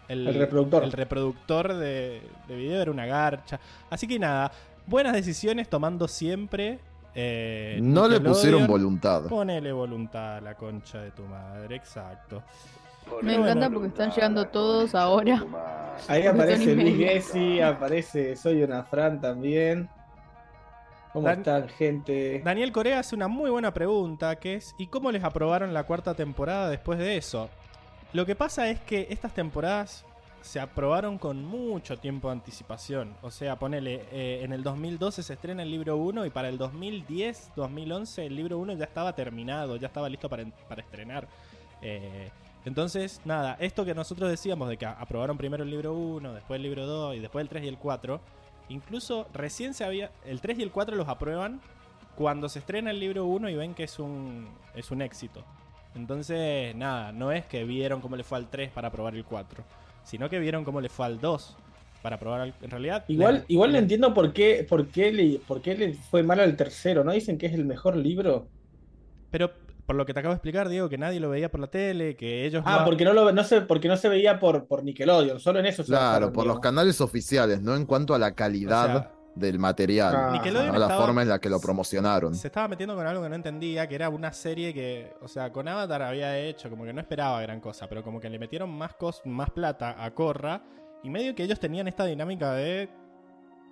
El 0.08 0.34
reproductor. 0.34 0.84
El 0.84 0.92
reproductor 0.92 1.74
de, 1.74 2.22
de 2.48 2.56
video 2.56 2.80
era 2.82 2.90
una 2.90 3.06
garcha. 3.06 3.58
Así 3.90 4.06
que 4.06 4.18
nada, 4.18 4.52
buenas 4.86 5.12
decisiones 5.14 5.68
tomando 5.68 6.06
siempre. 6.08 6.78
eh, 7.14 7.78
No 7.82 8.06
le 8.08 8.20
pusieron 8.20 8.66
voluntad. 8.66 9.24
Ponele 9.26 9.72
voluntad 9.72 10.36
a 10.36 10.40
la 10.40 10.54
concha 10.54 11.00
de 11.00 11.10
tu 11.10 11.22
madre, 11.24 11.76
exacto. 11.76 12.42
Me 13.22 13.34
Bueno. 13.36 13.44
encanta 13.44 13.70
porque 13.70 13.88
están 13.88 14.10
llegando 14.10 14.46
todos 14.48 14.94
ahora. 14.94 15.44
Ahí 16.08 16.26
aparece 16.26 16.74
Luis. 16.74 16.96
Gessi, 16.96 17.60
aparece 17.60 18.34
Soy 18.36 18.62
una 18.64 18.82
Fran 18.84 19.20
también. 19.20 19.88
¿Cómo 21.12 21.26
Dan- 21.28 21.38
están, 21.38 21.68
gente? 21.68 22.42
Daniel 22.44 22.72
Corea 22.72 22.98
hace 22.98 23.14
una 23.14 23.26
muy 23.28 23.48
buena 23.50 23.72
pregunta, 23.72 24.36
que 24.36 24.54
es 24.56 24.74
¿y 24.76 24.88
cómo 24.88 25.10
les 25.10 25.24
aprobaron 25.24 25.72
la 25.72 25.84
cuarta 25.84 26.14
temporada 26.14 26.68
después 26.68 26.98
de 26.98 27.16
eso? 27.16 27.48
Lo 28.16 28.24
que 28.24 28.34
pasa 28.34 28.70
es 28.70 28.80
que 28.80 29.08
estas 29.10 29.34
temporadas 29.34 30.02
se 30.40 30.58
aprobaron 30.58 31.18
con 31.18 31.44
mucho 31.44 31.98
tiempo 31.98 32.28
de 32.28 32.32
anticipación. 32.32 33.14
O 33.20 33.30
sea, 33.30 33.58
ponele, 33.58 34.06
eh, 34.10 34.40
en 34.42 34.54
el 34.54 34.62
2012 34.62 35.22
se 35.22 35.34
estrena 35.34 35.62
el 35.62 35.70
libro 35.70 35.98
1 35.98 36.24
y 36.24 36.30
para 36.30 36.48
el 36.48 36.56
2010, 36.56 37.50
2011 37.54 38.24
el 38.24 38.34
libro 38.34 38.58
1 38.58 38.72
ya 38.72 38.86
estaba 38.86 39.14
terminado, 39.14 39.76
ya 39.76 39.88
estaba 39.88 40.08
listo 40.08 40.30
para, 40.30 40.46
para 40.66 40.80
estrenar. 40.80 41.28
Eh, 41.82 42.30
entonces, 42.64 43.20
nada, 43.26 43.58
esto 43.60 43.84
que 43.84 43.94
nosotros 43.94 44.30
decíamos 44.30 44.70
de 44.70 44.78
que 44.78 44.86
aprobaron 44.86 45.36
primero 45.36 45.62
el 45.62 45.68
libro 45.68 45.92
1, 45.92 46.32
después 46.32 46.56
el 46.56 46.62
libro 46.62 46.86
2 46.86 47.16
y 47.16 47.18
después 47.18 47.42
el 47.42 47.50
3 47.50 47.64
y 47.64 47.68
el 47.68 47.76
4, 47.76 48.18
incluso 48.70 49.28
recién 49.34 49.74
se 49.74 49.84
había... 49.84 50.10
El 50.24 50.40
3 50.40 50.60
y 50.60 50.62
el 50.62 50.70
4 50.70 50.96
los 50.96 51.08
aprueban 51.08 51.60
cuando 52.16 52.48
se 52.48 52.60
estrena 52.60 52.92
el 52.92 52.98
libro 52.98 53.26
1 53.26 53.50
y 53.50 53.56
ven 53.56 53.74
que 53.74 53.84
es 53.84 53.98
un, 53.98 54.48
es 54.74 54.90
un 54.90 55.02
éxito. 55.02 55.44
Entonces, 55.96 56.74
nada, 56.76 57.10
no 57.12 57.32
es 57.32 57.44
que 57.46 57.64
vieron 57.64 58.00
cómo 58.00 58.16
le 58.16 58.22
fue 58.24 58.38
al 58.38 58.48
3 58.50 58.70
para 58.70 58.90
probar 58.92 59.14
el 59.14 59.24
4, 59.24 59.64
sino 60.04 60.28
que 60.30 60.38
vieron 60.38 60.64
cómo 60.64 60.80
le 60.80 60.88
fue 60.88 61.06
al 61.06 61.18
2 61.20 61.56
para 62.02 62.18
probar 62.18 62.40
al... 62.42 62.54
En 62.62 62.70
realidad... 62.70 63.04
Igual, 63.08 63.34
le- 63.36 63.44
igual 63.48 63.70
no 63.70 63.72
le- 63.74 63.78
entiendo 63.80 64.14
por 64.14 64.32
qué, 64.32 64.64
por 64.68 64.86
qué 64.88 65.10
le, 65.12 65.40
por 65.40 65.60
qué 65.62 65.74
le 65.74 65.94
fue 65.94 66.22
mal 66.22 66.38
al 66.40 66.56
tercero, 66.56 67.02
¿no? 67.02 67.12
Dicen 67.12 67.38
que 67.38 67.46
es 67.46 67.54
el 67.54 67.64
mejor 67.64 67.96
libro. 67.96 68.46
Pero 69.30 69.50
por 69.86 69.96
lo 69.96 70.04
que 70.06 70.12
te 70.14 70.20
acabo 70.20 70.32
de 70.32 70.36
explicar, 70.36 70.68
Diego, 70.68 70.88
que 70.88 70.98
nadie 70.98 71.18
lo 71.20 71.30
veía 71.30 71.50
por 71.50 71.60
la 71.60 71.68
tele, 71.68 72.14
que 72.16 72.44
ellos... 72.46 72.62
Ah, 72.66 72.78
no- 72.80 72.84
porque 72.84 73.04
no 73.04 73.12
lo 73.12 73.32
no 73.32 73.42
se, 73.44 73.62
porque 73.62 73.88
no 73.88 73.96
se 73.96 74.08
veía 74.08 74.38
por, 74.38 74.66
por 74.66 74.84
Nickelodeon, 74.84 75.40
solo 75.40 75.58
en 75.60 75.66
eso 75.66 75.82
se 75.82 75.88
Claro, 75.88 76.32
por 76.32 76.46
los 76.46 76.60
canales 76.60 77.00
oficiales, 77.00 77.60
no 77.62 77.74
en 77.74 77.86
cuanto 77.86 78.14
a 78.14 78.18
la 78.18 78.34
calidad 78.34 78.84
O 78.84 78.98
sea, 79.00 79.12
del 79.36 79.58
material, 79.58 80.14
Ah, 80.16 80.42
no 80.44 80.52
la 80.52 80.86
estaba- 80.86 80.96
forma 80.96 81.22
en 81.22 81.28
la 81.28 81.38
que 81.38 81.48
lo 81.50 81.60
promocionaron. 81.60 82.34
Se 82.34 82.48
estaba 82.48 82.66
metiendo 82.68 82.96
con 82.96 83.06
algo 83.06 83.22
que 83.22 83.28
no 83.28 83.34
entendía, 83.36 83.86
que 83.86 83.94
era 83.94 84.08
una 84.08 84.32
serie 84.32 84.72
que, 84.74 85.12
o 85.20 85.28
sea, 85.28 85.52
con 85.52 85.68
Avatar 85.68 86.02
había 86.02 86.36
hecho, 86.38 86.70
como 86.70 86.84
que 86.84 86.92
no 86.92 87.00
esperaba 87.00 87.40
gran 87.42 87.60
cosa, 87.60 87.86
pero 87.88 88.02
como 88.02 88.18
que 88.18 88.30
le 88.30 88.38
metieron 88.38 88.70
más, 88.70 88.94
cos 88.94 89.20
más 89.26 89.50
plata 89.50 90.02
a 90.02 90.10
Korra, 90.12 90.62
y 91.02 91.10
medio 91.10 91.34
que 91.34 91.44
ellos 91.44 91.60
tenían 91.60 91.86
esta 91.86 92.04
dinámica 92.06 92.52
de 92.54 92.88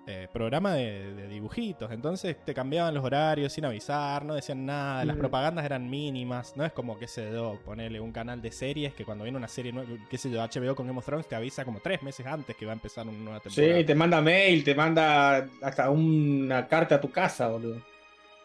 eh, 0.07 0.27
programa 0.31 0.73
de, 0.75 1.13
de 1.15 1.27
dibujitos, 1.27 1.91
entonces 1.91 2.37
te 2.45 2.53
cambiaban 2.53 2.93
los 2.93 3.03
horarios 3.03 3.51
sin 3.53 3.65
avisar, 3.65 4.23
no 4.23 4.35
decían 4.35 4.63
nada, 4.65 5.03
las 5.03 5.15
Mm. 5.15 5.19
propagandas 5.19 5.65
eran 5.65 5.89
mínimas, 5.89 6.55
no 6.55 6.63
es 6.63 6.71
como, 6.73 6.97
qué 6.99 7.07
sé 7.07 7.31
yo, 7.33 7.59
ponerle 7.65 7.99
un 7.99 8.11
canal 8.11 8.39
de 8.41 8.51
series 8.51 8.93
que 8.93 9.03
cuando 9.03 9.23
viene 9.23 9.37
una 9.39 9.47
serie 9.47 9.71
nueva, 9.73 9.89
qué 10.09 10.17
sé 10.19 10.29
yo, 10.29 10.41
HBO 10.43 10.75
con 10.75 10.85
Game 10.85 10.99
of 10.99 11.05
Thrones 11.05 11.27
te 11.27 11.35
avisa 11.35 11.65
como 11.65 11.79
tres 11.79 12.03
meses 12.03 12.25
antes 12.27 12.55
que 12.55 12.65
va 12.67 12.73
a 12.73 12.75
empezar 12.75 13.07
una 13.07 13.17
nueva 13.17 13.39
temporada. 13.39 13.77
Sí, 13.79 13.83
te 13.83 13.95
manda 13.95 14.21
mail, 14.21 14.63
te 14.63 14.75
manda 14.75 15.47
hasta 15.63 15.89
una 15.89 16.67
carta 16.67 16.95
a 16.95 17.01
tu 17.01 17.09
casa, 17.11 17.47
boludo. 17.47 17.81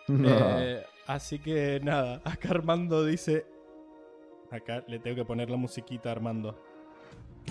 Eh, 0.08 0.82
así 1.06 1.38
que 1.38 1.78
nada, 1.82 2.20
acá 2.24 2.48
Armando 2.50 3.04
dice. 3.04 3.44
Acá 4.50 4.82
le 4.88 4.98
tengo 4.98 5.14
que 5.14 5.24
poner 5.24 5.48
la 5.50 5.56
musiquita 5.56 6.08
a 6.08 6.12
Armando. 6.12 6.58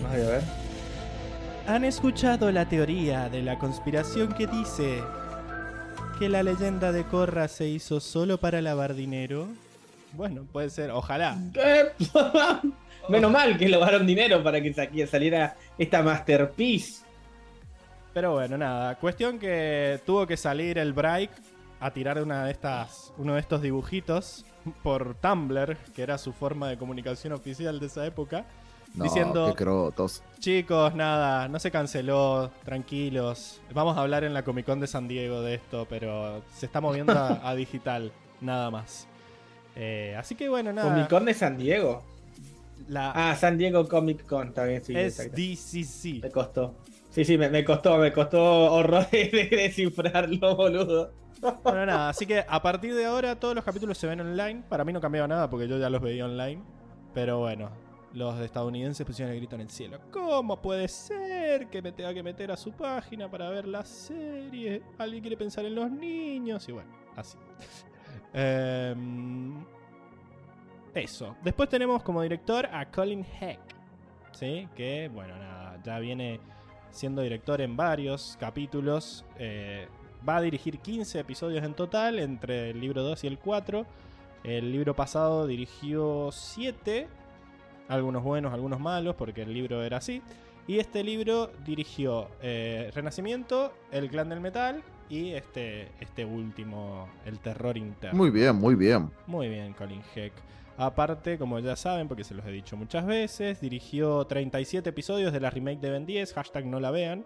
Ay, 0.06 0.20
a 0.22 0.26
ver. 0.30 0.42
¿Han 1.66 1.84
escuchado 1.84 2.50
la 2.50 2.68
teoría 2.68 3.28
de 3.28 3.42
la 3.42 3.58
conspiración 3.58 4.32
que 4.32 4.46
dice 4.46 5.02
que 6.18 6.28
la 6.28 6.42
leyenda 6.42 6.90
de 6.92 7.04
Korra 7.04 7.48
se 7.48 7.68
hizo 7.68 8.00
solo 8.00 8.38
para 8.38 8.60
lavar 8.60 8.94
dinero? 8.94 9.46
Bueno, 10.12 10.42
puede 10.52 10.70
ser, 10.70 10.90
ojalá. 10.90 11.36
Menos 13.08 13.30
mal 13.32 13.56
que 13.56 13.68
lograron 13.68 14.06
dinero 14.06 14.42
para 14.42 14.60
que 14.60 14.72
sa- 14.74 14.88
saliera 15.08 15.56
esta 15.78 16.02
masterpiece. 16.02 17.04
Pero 18.12 18.32
bueno, 18.32 18.58
nada. 18.58 18.96
Cuestión 18.96 19.38
que 19.38 20.00
tuvo 20.04 20.26
que 20.26 20.36
salir 20.36 20.78
el 20.78 20.92
Break 20.92 21.30
a 21.78 21.92
tirar 21.92 22.20
una 22.20 22.44
de 22.44 22.50
estas, 22.50 23.12
uno 23.16 23.34
de 23.34 23.40
estos 23.40 23.62
dibujitos 23.62 24.44
por 24.82 25.14
Tumblr, 25.14 25.76
que 25.94 26.02
era 26.02 26.18
su 26.18 26.32
forma 26.32 26.68
de 26.68 26.76
comunicación 26.76 27.32
oficial 27.32 27.78
de 27.78 27.86
esa 27.86 28.04
época. 28.04 28.44
No, 28.94 29.04
diciendo- 29.04 29.46
qué 29.48 29.54
crotos. 29.54 30.22
Chicos, 30.40 30.94
nada, 30.94 31.48
no 31.48 31.58
se 31.58 31.70
canceló, 31.70 32.50
tranquilos. 32.64 33.60
Vamos 33.72 33.96
a 33.96 34.00
hablar 34.00 34.24
en 34.24 34.34
la 34.34 34.42
Comic 34.42 34.66
Con 34.66 34.80
de 34.80 34.86
San 34.86 35.06
Diego 35.06 35.42
de 35.42 35.54
esto, 35.54 35.86
pero 35.88 36.42
se 36.52 36.66
está 36.66 36.80
moviendo 36.80 37.12
a, 37.12 37.40
a 37.48 37.54
digital, 37.54 38.10
nada 38.40 38.70
más. 38.70 39.06
Eh, 39.76 40.16
así 40.18 40.34
que 40.34 40.48
bueno, 40.48 40.72
nada. 40.72 40.90
Comic 40.92 41.08
Con 41.08 41.24
de 41.26 41.34
San 41.34 41.56
Diego. 41.56 42.02
La 42.88 43.12
Ah, 43.12 43.36
San 43.36 43.58
Diego 43.58 43.86
Comic 43.86 44.26
Con, 44.26 44.52
bien, 44.66 44.82
sí. 44.84 44.96
exacto. 44.96 45.36
SDCC. 45.36 46.22
Me 46.22 46.30
costó. 46.30 46.74
Sí, 47.10 47.24
sí, 47.24 47.36
me, 47.38 47.48
me 47.50 47.64
costó, 47.64 47.98
me 47.98 48.12
costó 48.12 48.72
horrores 48.72 49.10
de 49.32 49.48
descifrarlo, 49.50 50.56
boludo. 50.56 51.12
Bueno, 51.62 51.86
nada, 51.86 52.08
así 52.10 52.26
que 52.26 52.44
a 52.46 52.62
partir 52.62 52.94
de 52.94 53.06
ahora 53.06 53.38
todos 53.38 53.54
los 53.54 53.64
capítulos 53.64 53.96
se 53.98 54.06
ven 54.06 54.20
online. 54.20 54.62
Para 54.68 54.84
mí 54.84 54.92
no 54.92 55.00
cambiaba 55.00 55.26
nada 55.28 55.48
porque 55.50 55.68
yo 55.68 55.78
ya 55.78 55.88
los 55.90 56.00
veía 56.02 56.24
online. 56.24 56.62
Pero 57.14 57.38
bueno, 57.38 57.70
los 58.12 58.40
estadounidenses 58.40 59.06
pusieron 59.06 59.32
el 59.32 59.38
grito 59.38 59.54
en 59.54 59.62
el 59.62 59.70
cielo. 59.70 59.98
¿Cómo 60.10 60.60
puede 60.60 60.88
ser 60.88 61.68
que 61.68 61.80
me 61.80 61.92
tenga 61.92 62.12
que 62.12 62.22
meter 62.22 62.50
a 62.50 62.56
su 62.56 62.72
página 62.72 63.30
para 63.30 63.48
ver 63.50 63.68
la 63.68 63.84
serie? 63.84 64.82
¿Alguien 64.98 65.22
quiere 65.22 65.36
pensar 65.36 65.64
en 65.64 65.74
los 65.74 65.90
niños? 65.90 66.68
Y 66.68 66.72
bueno, 66.72 66.90
así. 67.16 67.38
Em, 68.32 69.64
eso. 70.94 71.34
Después 71.42 71.68
tenemos 71.68 72.00
como 72.04 72.22
director 72.22 72.66
a 72.66 72.88
Colin 72.88 73.26
Heck. 73.40 73.58
¿Sí? 74.32 74.68
Que, 74.76 75.10
bueno, 75.12 75.36
nada, 75.36 75.80
ya 75.82 75.98
viene 75.98 76.38
siendo 76.92 77.22
director 77.22 77.60
en 77.60 77.76
varios 77.76 78.36
capítulos. 78.38 79.24
eh, 79.36 79.88
va 80.28 80.36
a 80.36 80.40
dirigir 80.42 80.78
15 80.78 81.20
episodios 81.20 81.64
en 81.64 81.74
total, 81.74 82.18
entre 82.18 82.70
el 82.70 82.80
libro 82.80 83.02
2 83.02 83.24
y 83.24 83.26
el 83.26 83.38
4. 83.38 83.86
El 84.44 84.72
libro 84.72 84.94
pasado 84.94 85.46
dirigió 85.46 86.30
7, 86.32 87.08
algunos 87.90 88.22
buenos, 88.22 88.52
algunos 88.52 88.80
malos, 88.80 89.16
porque 89.16 89.42
el 89.42 89.52
libro 89.52 89.82
era 89.82 89.98
así. 89.98 90.22
Y 90.66 90.78
este 90.78 91.02
libro 91.02 91.50
dirigió 91.64 92.28
eh, 92.42 92.90
Renacimiento, 92.94 93.72
El 93.90 94.08
Clan 94.08 94.28
del 94.28 94.40
Metal 94.40 94.82
y 95.08 95.30
este, 95.32 95.88
este 96.00 96.24
último, 96.24 97.08
El 97.24 97.40
Terror 97.40 97.76
Interno. 97.76 98.16
Muy 98.16 98.30
bien, 98.30 98.56
muy 98.56 98.76
bien. 98.76 99.10
Muy 99.26 99.48
bien, 99.48 99.72
Colin 99.72 100.02
Heck. 100.14 100.32
Aparte, 100.76 101.36
como 101.38 101.58
ya 101.58 101.76
saben, 101.76 102.08
porque 102.08 102.24
se 102.24 102.34
los 102.34 102.46
he 102.46 102.52
dicho 102.52 102.76
muchas 102.76 103.04
veces, 103.04 103.60
dirigió 103.60 104.24
37 104.26 104.88
episodios 104.88 105.32
de 105.32 105.40
la 105.40 105.50
remake 105.50 105.80
de 105.80 105.90
Ben 105.90 106.06
10, 106.06 106.32
hashtag 106.32 106.64
no 106.66 106.80
la 106.80 106.90
vean, 106.90 107.24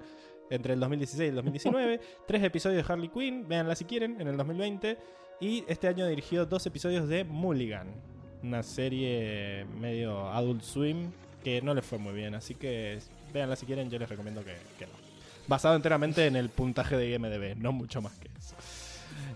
entre 0.51 0.73
el 0.73 0.81
2016 0.81 1.27
y 1.27 1.29
el 1.29 1.35
2019. 1.37 2.01
Tres 2.27 2.43
episodios 2.43 2.85
de 2.85 2.93
Harley 2.93 3.11
Quinn, 3.11 3.47
véanla 3.47 3.77
si 3.77 3.85
quieren, 3.85 4.21
en 4.21 4.27
el 4.27 4.37
2020. 4.37 4.99
Y 5.41 5.65
este 5.69 5.87
año 5.87 6.07
dirigió 6.07 6.47
dos 6.47 6.65
episodios 6.67 7.09
de 7.09 7.25
Mulligan, 7.25 7.93
una 8.45 8.62
serie 8.62 9.64
medio 9.80 10.30
Adult 10.30 10.62
Swim 10.62 11.11
que 11.42 11.61
no 11.62 11.74
le 11.74 11.82
fue 11.82 11.99
muy 11.99 12.12
bien. 12.12 12.34
Así 12.34 12.55
que 12.55 12.99
véanla 13.32 13.57
si 13.57 13.66
quieren, 13.66 13.90
yo 13.90 13.99
les 13.99 14.09
recomiendo 14.09 14.45
que, 14.45 14.57
que 14.78 14.86
no. 14.86 14.92
Basado 15.47 15.76
enteramente 15.76 16.26
en 16.26 16.36
el 16.36 16.49
puntaje 16.49 16.97
de 16.97 17.11
IMDB, 17.11 17.57
no 17.57 17.72
mucho 17.72 18.01
más 18.01 18.12
que 18.14 18.28
eso. 18.38 18.55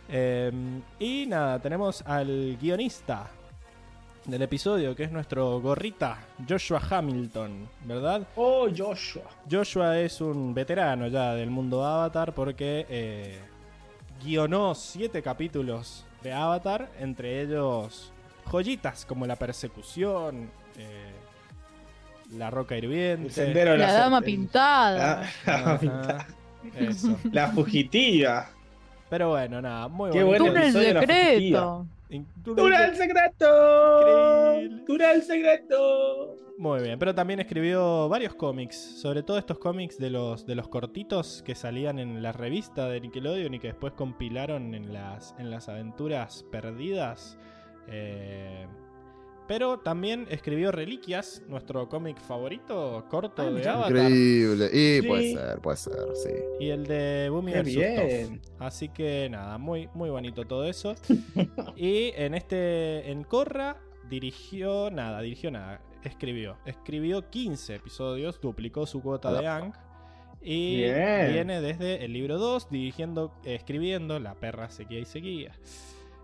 Eh, 0.09 0.50
y 0.98 1.26
nada, 1.26 1.61
tenemos 1.61 2.02
al 2.06 2.56
guionista 2.61 3.30
del 4.24 4.42
episodio, 4.42 4.94
que 4.94 5.04
es 5.04 5.12
nuestro 5.12 5.61
gorrita, 5.61 6.18
Joshua 6.48 6.80
Hamilton, 6.90 7.68
¿verdad? 7.84 8.26
Oh, 8.36 8.68
Joshua. 8.74 9.24
Joshua 9.50 9.98
es 10.00 10.20
un 10.20 10.54
veterano 10.54 11.09
ya 11.09 11.34
del 11.34 11.50
mundo 11.50 11.84
Avatar 11.84 12.34
porque 12.34 12.86
eh, 12.88 13.38
guionó 14.22 14.74
siete 14.74 15.22
capítulos 15.22 16.04
de 16.22 16.32
Avatar, 16.32 16.90
entre 16.98 17.42
ellos 17.42 18.12
joyitas 18.51 19.05
como 19.05 19.26
la 19.26 19.36
persecución, 19.36 20.51
eh, 20.76 21.12
la 22.36 22.51
roca 22.51 22.76
hirviente. 22.76 23.26
El 23.26 23.32
sendero 23.32 23.72
de 23.72 23.78
La 23.78 23.92
dama 23.92 24.20
pintada. 24.20 25.22
La, 25.46 25.53
la 25.53 25.61
dama 25.61 25.70
Ajá, 25.72 25.78
pintada. 25.80 26.26
Eso. 26.76 27.18
La 27.32 27.49
fugitiva. 27.49 28.51
Pero 29.09 29.30
bueno, 29.30 29.62
nada, 29.62 29.88
muy 29.88 30.11
Qué 30.11 30.22
bueno 30.22 30.46
Túnel 30.46 30.72
secreto. 30.72 31.86
¡Túnel 32.44 32.96
secreto! 32.96 34.51
Increíble. 34.61 34.84
¡Túnel 34.86 35.22
secreto! 35.22 36.36
Muy 36.59 36.82
bien, 36.82 36.99
pero 36.99 37.14
también 37.14 37.38
escribió 37.38 38.09
varios 38.09 38.34
cómics, 38.34 38.76
sobre 39.01 39.22
todo 39.22 39.38
estos 39.38 39.59
cómics 39.59 39.96
de 39.99 40.11
los, 40.11 40.44
de 40.44 40.57
los 40.57 40.68
cortitos 40.68 41.42
que 41.46 41.55
salían 41.55 41.99
en 41.99 42.22
la 42.22 42.32
revista 42.32 42.88
de 42.88 43.01
Nickelodeon 43.01 43.55
y 43.55 43.61
que 43.61 43.68
después 43.68 43.92
compilaron 43.92 44.74
en 44.74 44.92
las, 44.92 45.34
en 45.38 45.51
las 45.51 45.68
aventuras 45.68 46.44
perdidas. 46.51 47.38
Eh, 47.91 48.66
pero 49.47 49.78
también 49.78 50.26
escribió 50.28 50.70
Reliquias, 50.70 51.43
nuestro 51.49 51.89
cómic 51.89 52.18
favorito, 52.20 53.07
corto 53.09 53.41
Ah, 53.43 53.51
de. 53.51 53.66
Avatar. 53.66 53.91
Increíble. 53.93 54.66
Y 54.72 55.01
Sí. 55.01 55.09
puede 55.09 55.32
ser, 55.34 55.59
puede 55.61 55.76
ser, 55.78 55.95
sí. 56.14 56.30
Y 56.61 56.68
el 56.68 56.84
de 56.86 57.28
Boomy 57.30 57.53
¡Qué 57.53 57.62
vs. 57.62 57.74
bien! 57.74 58.43
Así 58.59 58.91
que 58.91 59.28
nada, 59.30 59.57
muy, 59.57 59.89
muy 59.95 60.11
bonito 60.11 60.45
todo 60.45 60.64
eso. 60.66 60.95
y 61.76 62.12
en 62.16 62.34
este, 62.34 63.11
en 63.11 63.24
Corra, 63.24 63.78
dirigió 64.11 64.91
nada, 64.91 65.22
dirigió 65.22 65.51
nada, 65.51 65.80
escribió. 66.05 66.59
Escribió 66.66 67.30
15 67.30 67.76
episodios, 67.76 68.39
duplicó 68.43 68.84
su 68.86 69.01
cuota 69.01 69.32
de 69.32 69.47
Ang. 69.47 69.72
Y 70.43 70.76
Bien. 70.82 71.32
viene 71.32 71.61
desde 71.62 72.05
el 72.05 72.12
libro 72.12 72.36
2, 72.39 72.68
dirigiendo, 72.70 73.32
escribiendo, 73.45 74.20
la 74.20 74.34
perra 74.34 74.68
seguía 74.68 75.01
y 75.01 75.05
seguía. 75.07 75.53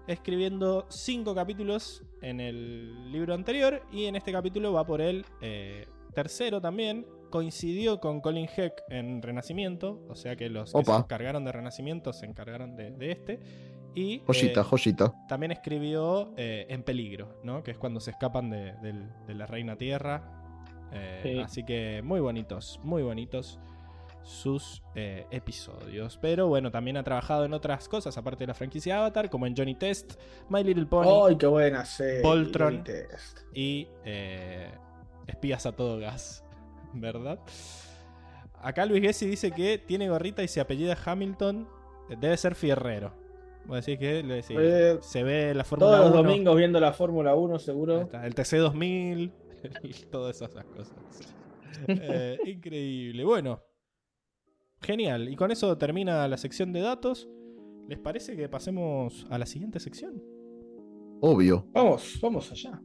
Escribiendo 0.07 0.87
5 0.89 1.35
capítulos 1.35 2.03
en 2.21 2.41
el 2.41 3.11
libro 3.11 3.35
anterior 3.35 3.83
y 3.93 4.05
en 4.05 4.17
este 4.17 4.33
capítulo 4.33 4.73
va 4.73 4.85
por 4.85 5.01
el 5.01 5.25
eh, 5.41 5.87
tercero 6.13 6.61
también. 6.61 7.07
Coincidió 7.31 7.99
con 8.01 8.21
Colin 8.21 8.49
Heck 8.55 8.75
en 8.89 9.21
Renacimiento, 9.23 10.01
o 10.09 10.15
sea 10.15 10.37
que 10.37 10.49
los 10.49 10.73
que 10.73 10.85
se 10.85 10.93
encargaron 10.93 11.45
de 11.45 11.53
Renacimiento 11.53 12.13
se 12.13 12.27
encargaron 12.27 12.77
de, 12.77 12.91
de 12.93 13.11
este. 13.13 13.41
Y 13.95 14.21
Joyita, 14.27 14.61
eh, 14.61 14.65
joyita. 14.65 15.15
también 15.29 15.53
escribió 15.53 16.33
eh, 16.37 16.67
En 16.69 16.83
Peligro, 16.83 17.41
¿no? 17.45 17.63
Que 17.63 17.73
es 17.73 17.79
cuando 17.79 18.01
se 18.01 18.11
escapan 18.11 18.51
de, 18.51 18.75
de 19.27 19.35
la 19.35 19.47
Reina 19.47 19.77
Tierra. 19.77 20.43
Eh, 20.93 21.21
Sí. 21.23 21.39
Así 21.41 21.65
que 21.65 22.03
muy 22.03 22.21
bonitos, 22.21 22.79
muy 22.85 23.03
bonitos 23.03 23.59
sus 24.25 24.83
eh, 24.95 25.27
episodios. 25.31 26.19
Pero 26.21 26.49
bueno, 26.49 26.71
también 26.71 26.97
ha 26.97 27.05
trabajado 27.05 27.45
en 27.45 27.53
otras 27.53 27.89
cosas, 27.89 28.17
aparte 28.19 28.45
de 28.45 28.49
la 28.49 28.55
franquicia 28.55 28.99
Avatar, 28.99 29.29
como 29.31 29.47
en 29.47 29.55
Johnny 29.57 29.75
Test, 29.77 30.15
My 30.49 30.65
Little 30.65 30.87
Pony 30.87 31.07
¡Ay, 31.29 31.37
qué 31.37 31.47
buena 31.47 31.85
serie! 31.85 32.23
Voltron. 32.23 32.73
Johnny 32.79 32.85
Test. 32.85 33.41
y 33.55 33.87
eh, 34.05 34.71
Espías 35.27 35.67
a 35.67 35.73
todo 35.73 35.99
gas, 35.99 36.45
¿verdad? 36.95 37.39
Acá 38.63 38.87
Luis 38.87 39.03
Gessi 39.03 39.27
dice 39.27 39.51
que 39.53 39.77
tiene 39.79 40.09
gorrita 40.09 40.43
y 40.43 40.49
se 40.49 40.61
apellida 40.61 40.97
Hamilton, 41.05 41.69
eh, 42.11 42.17
debe 42.19 42.37
ser 42.39 42.55
fierrero. 42.55 43.13
Vos 43.67 43.85
decís 43.85 43.99
que 43.99 44.23
le 44.23 44.35
decís, 44.37 44.57
Eh, 44.59 44.99
se 45.01 45.23
ve 45.23 45.55
la 45.55 45.65
Fórmula 45.65 45.91
Todos 45.99 46.11
los 46.11 46.21
1. 46.21 46.23
domingos 46.23 46.57
viendo 46.57 46.81
la 46.81 46.93
Fórmula 46.93 47.35
1, 47.35 47.55
Ahí 47.55 47.61
seguro. 47.61 48.01
está, 48.03 48.27
El 48.27 48.35
TC2000, 48.35 49.31
todas 50.11 50.37
esas 50.37 50.65
cosas. 50.65 50.95
Increíble. 52.47 53.25
Bueno, 53.25 53.63
genial. 54.85 55.29
Y 55.29 55.37
con 55.37 55.51
eso 55.51 55.77
termina 55.79 56.29
la 56.29 56.37
sección 56.37 56.73
de 56.73 56.81
datos. 56.81 57.29
¿Les 57.89 57.99
parece 57.99 58.37
que 58.37 58.49
pasemos 58.49 59.27
a 59.31 59.39
la 59.39 59.47
siguiente 59.47 59.81
sección? 59.81 60.23
Obvio. 61.21 61.67
Vamos, 61.73 62.19
vamos 62.23 62.51
allá. 62.53 62.81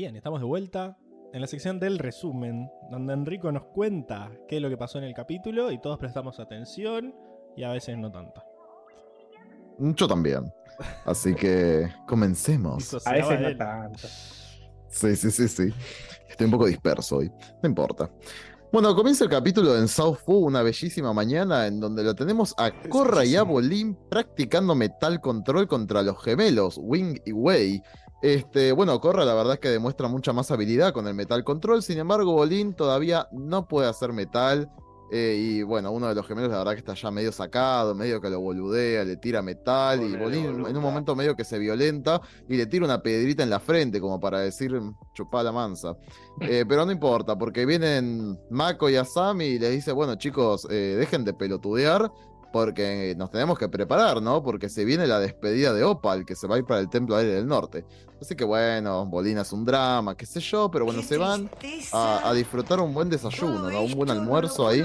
Bien, 0.00 0.16
estamos 0.16 0.40
de 0.40 0.46
vuelta 0.46 0.96
en 1.34 1.42
la 1.42 1.46
sección 1.46 1.78
del 1.78 1.98
resumen, 1.98 2.70
donde 2.90 3.12
Enrico 3.12 3.52
nos 3.52 3.64
cuenta 3.64 4.32
qué 4.48 4.56
es 4.56 4.62
lo 4.62 4.70
que 4.70 4.78
pasó 4.78 4.96
en 4.96 5.04
el 5.04 5.12
capítulo 5.12 5.70
y 5.70 5.78
todos 5.78 5.98
prestamos 5.98 6.40
atención 6.40 7.14
y 7.54 7.64
a 7.64 7.72
veces 7.72 7.98
no 7.98 8.10
tanto. 8.10 8.42
Yo 9.78 10.08
también. 10.08 10.50
Así 11.04 11.34
que 11.34 11.86
comencemos. 12.06 12.94
A 13.06 13.12
veces 13.12 13.40
no 13.42 13.56
tanto. 13.58 14.08
Sí, 14.88 15.14
sí, 15.16 15.30
sí, 15.30 15.48
sí. 15.48 15.74
Estoy 16.30 16.46
un 16.46 16.52
poco 16.52 16.64
disperso 16.64 17.18
hoy. 17.18 17.30
No 17.62 17.68
importa. 17.68 18.10
Bueno, 18.72 18.96
comienza 18.96 19.24
el 19.24 19.30
capítulo 19.30 19.76
en 19.76 19.86
South 19.86 20.16
Fu, 20.24 20.46
una 20.46 20.62
bellísima 20.62 21.12
mañana, 21.12 21.66
en 21.66 21.78
donde 21.78 22.04
lo 22.04 22.14
tenemos 22.14 22.54
a 22.56 22.70
Korra 22.88 23.26
y 23.26 23.36
a 23.36 23.42
Bolin 23.42 23.98
practicando 24.08 24.74
metal 24.74 25.20
control 25.20 25.68
contra 25.68 26.02
los 26.02 26.22
gemelos, 26.24 26.80
Wing 26.80 27.20
y 27.26 27.32
Wei. 27.32 27.82
Este, 28.22 28.72
bueno, 28.72 29.00
Korra 29.00 29.24
la 29.24 29.34
verdad 29.34 29.54
es 29.54 29.60
que 29.60 29.70
demuestra 29.70 30.06
mucha 30.08 30.32
más 30.32 30.50
habilidad 30.50 30.92
con 30.92 31.06
el 31.08 31.14
metal 31.14 31.42
control, 31.42 31.82
sin 31.82 31.98
embargo, 31.98 32.32
Bolin 32.34 32.74
todavía 32.74 33.28
no 33.32 33.66
puede 33.66 33.88
hacer 33.88 34.12
metal. 34.12 34.70
eh, 35.12 35.36
y 35.40 35.62
bueno, 35.62 35.90
uno 35.90 36.06
de 36.08 36.14
los 36.14 36.24
gemelos 36.24 36.50
la 36.52 36.58
verdad 36.58 36.72
que 36.74 36.78
está 36.78 36.94
ya 36.94 37.10
medio 37.10 37.32
sacado, 37.32 37.96
medio 37.96 38.20
que 38.20 38.30
lo 38.30 38.40
boludea, 38.40 39.04
le 39.04 39.16
tira 39.16 39.42
metal 39.42 40.02
y 40.04 40.16
Bolin 40.16 40.64
en 40.66 40.76
un 40.76 40.82
momento 40.82 41.16
medio 41.16 41.34
que 41.34 41.44
se 41.44 41.58
violenta 41.58 42.20
y 42.48 42.56
le 42.56 42.66
tira 42.66 42.84
una 42.84 43.02
piedrita 43.02 43.42
en 43.42 43.50
la 43.50 43.58
frente 43.58 44.00
como 44.00 44.20
para 44.20 44.38
decir 44.40 44.70
chupá 45.14 45.42
la 45.42 45.52
mansa. 45.52 45.96
Eh, 46.42 46.64
pero 46.66 46.86
no 46.86 46.92
importa, 46.92 47.36
porque 47.36 47.66
vienen 47.66 48.38
Mako 48.48 48.88
y 48.88 48.96
Asami 48.96 49.44
y 49.44 49.58
les 49.58 49.72
dice, 49.72 49.92
bueno 49.92 50.14
chicos, 50.14 50.66
eh, 50.70 50.96
dejen 50.98 51.22
de 51.22 51.34
pelotudear 51.34 52.10
porque 52.52 53.14
nos 53.16 53.30
tenemos 53.30 53.58
que 53.58 53.68
preparar, 53.68 54.20
¿no? 54.20 54.42
Porque 54.42 54.68
se 54.68 54.84
viene 54.84 55.06
la 55.06 55.20
despedida 55.20 55.72
de 55.72 55.84
Opal, 55.84 56.24
que 56.24 56.34
se 56.34 56.46
va 56.46 56.56
a 56.56 56.58
ir 56.58 56.64
para 56.64 56.80
el 56.80 56.88
Templo 56.90 57.16
Aire 57.16 57.32
del 57.34 57.46
Norte. 57.46 57.84
Así 58.20 58.34
que 58.34 58.44
bueno, 58.44 59.06
Bolina 59.06 59.42
es 59.42 59.52
un 59.52 59.64
drama, 59.64 60.16
qué 60.16 60.26
sé 60.26 60.40
yo, 60.40 60.70
pero 60.70 60.84
bueno, 60.84 61.02
se 61.02 61.16
van 61.16 61.48
a, 61.92 62.28
a 62.28 62.34
disfrutar 62.34 62.80
un 62.80 62.92
buen 62.92 63.08
desayuno, 63.08 63.70
¿no? 63.70 63.80
Un 63.82 63.92
buen 63.94 64.10
almuerzo 64.10 64.68
ahí. 64.68 64.82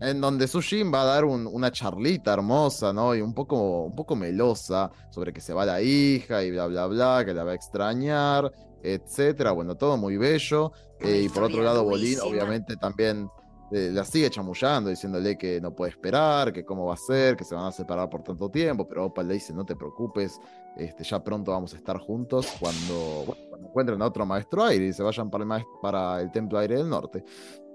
En 0.00 0.20
donde 0.20 0.48
Sushin 0.48 0.92
va 0.92 1.02
a 1.02 1.04
dar 1.04 1.24
un- 1.24 1.46
una 1.46 1.70
charlita 1.70 2.32
hermosa, 2.32 2.92
¿no? 2.92 3.14
Y 3.14 3.20
un 3.20 3.34
poco, 3.34 3.82
un 3.84 3.94
poco 3.94 4.16
melosa 4.16 4.90
sobre 5.10 5.32
que 5.32 5.40
se 5.40 5.52
va 5.52 5.64
la 5.64 5.80
hija 5.80 6.42
y 6.42 6.50
bla, 6.50 6.66
bla, 6.66 6.86
bla, 6.86 7.22
que 7.24 7.32
la 7.32 7.44
va 7.44 7.52
a 7.52 7.54
extrañar, 7.54 8.50
etcétera. 8.82 9.52
Bueno, 9.52 9.76
todo 9.76 9.96
muy 9.96 10.16
bello. 10.16 10.72
Eh, 10.98 11.22
y 11.24 11.28
por 11.28 11.44
otro 11.44 11.62
lado, 11.62 11.84
Bolín, 11.84 12.18
obviamente, 12.20 12.76
también 12.76 13.28
eh, 13.72 13.90
la 13.92 14.04
sigue 14.04 14.28
chamullando, 14.28 14.90
diciéndole 14.90 15.38
que 15.38 15.60
no 15.60 15.74
puede 15.74 15.90
esperar, 15.92 16.52
que 16.52 16.64
cómo 16.64 16.86
va 16.86 16.94
a 16.94 16.98
ser, 16.98 17.36
que 17.36 17.44
se 17.44 17.54
van 17.54 17.66
a 17.66 17.72
separar 17.72 18.10
por 18.10 18.22
tanto 18.22 18.50
tiempo. 18.50 18.86
Pero 18.86 19.06
Opal 19.06 19.28
le 19.28 19.34
dice: 19.34 19.52
No 19.52 19.64
te 19.64 19.76
preocupes, 19.76 20.38
este, 20.76 21.04
ya 21.04 21.22
pronto 21.22 21.52
vamos 21.52 21.72
a 21.74 21.76
estar 21.76 21.98
juntos 21.98 22.46
cuando, 22.60 23.24
bueno, 23.26 23.42
cuando 23.48 23.68
encuentren 23.68 24.02
a 24.02 24.06
otro 24.06 24.26
maestro 24.26 24.64
aire 24.64 24.86
y 24.86 24.92
se 24.92 25.02
vayan 25.02 25.30
para 25.30 25.44
el, 25.44 25.64
para 25.80 26.20
el 26.20 26.30
Templo 26.30 26.58
Aire 26.58 26.76
del 26.76 26.88
Norte. 26.88 27.24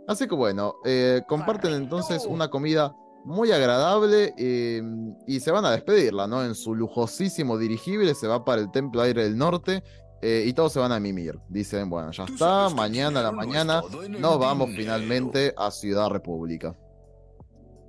Así 0.07 0.27
que 0.27 0.35
bueno, 0.35 0.75
eh, 0.85 1.21
comparten 1.27 1.73
entonces 1.73 2.25
una 2.25 2.49
comida 2.49 2.95
muy 3.25 3.51
agradable 3.51 4.33
eh, 4.37 4.81
y 5.25 5.41
se 5.41 5.51
van 5.51 5.65
a 5.65 5.71
despedirla, 5.71 6.27
¿no? 6.27 6.45
En 6.45 6.55
su 6.55 6.73
lujosísimo 6.73 7.57
dirigible 7.57 8.15
se 8.15 8.27
va 8.27 8.45
para 8.45 8.61
el 8.61 8.71
Templo 8.71 9.01
Aire 9.01 9.23
del 9.23 9.37
Norte 9.37 9.83
eh, 10.21 10.43
y 10.45 10.53
todos 10.53 10.73
se 10.73 10.79
van 10.79 10.91
a 10.91 10.99
mimir. 10.99 11.39
Dicen, 11.47 11.89
bueno, 11.89 12.11
ya 12.11 12.25
está, 12.25 12.69
mañana 12.69 13.19
a 13.19 13.23
la 13.23 13.31
mañana 13.31 13.81
nos 14.09 14.39
vamos 14.39 14.69
finalmente 14.75 15.53
a 15.57 15.71
Ciudad 15.71 16.09
República. 16.09 16.75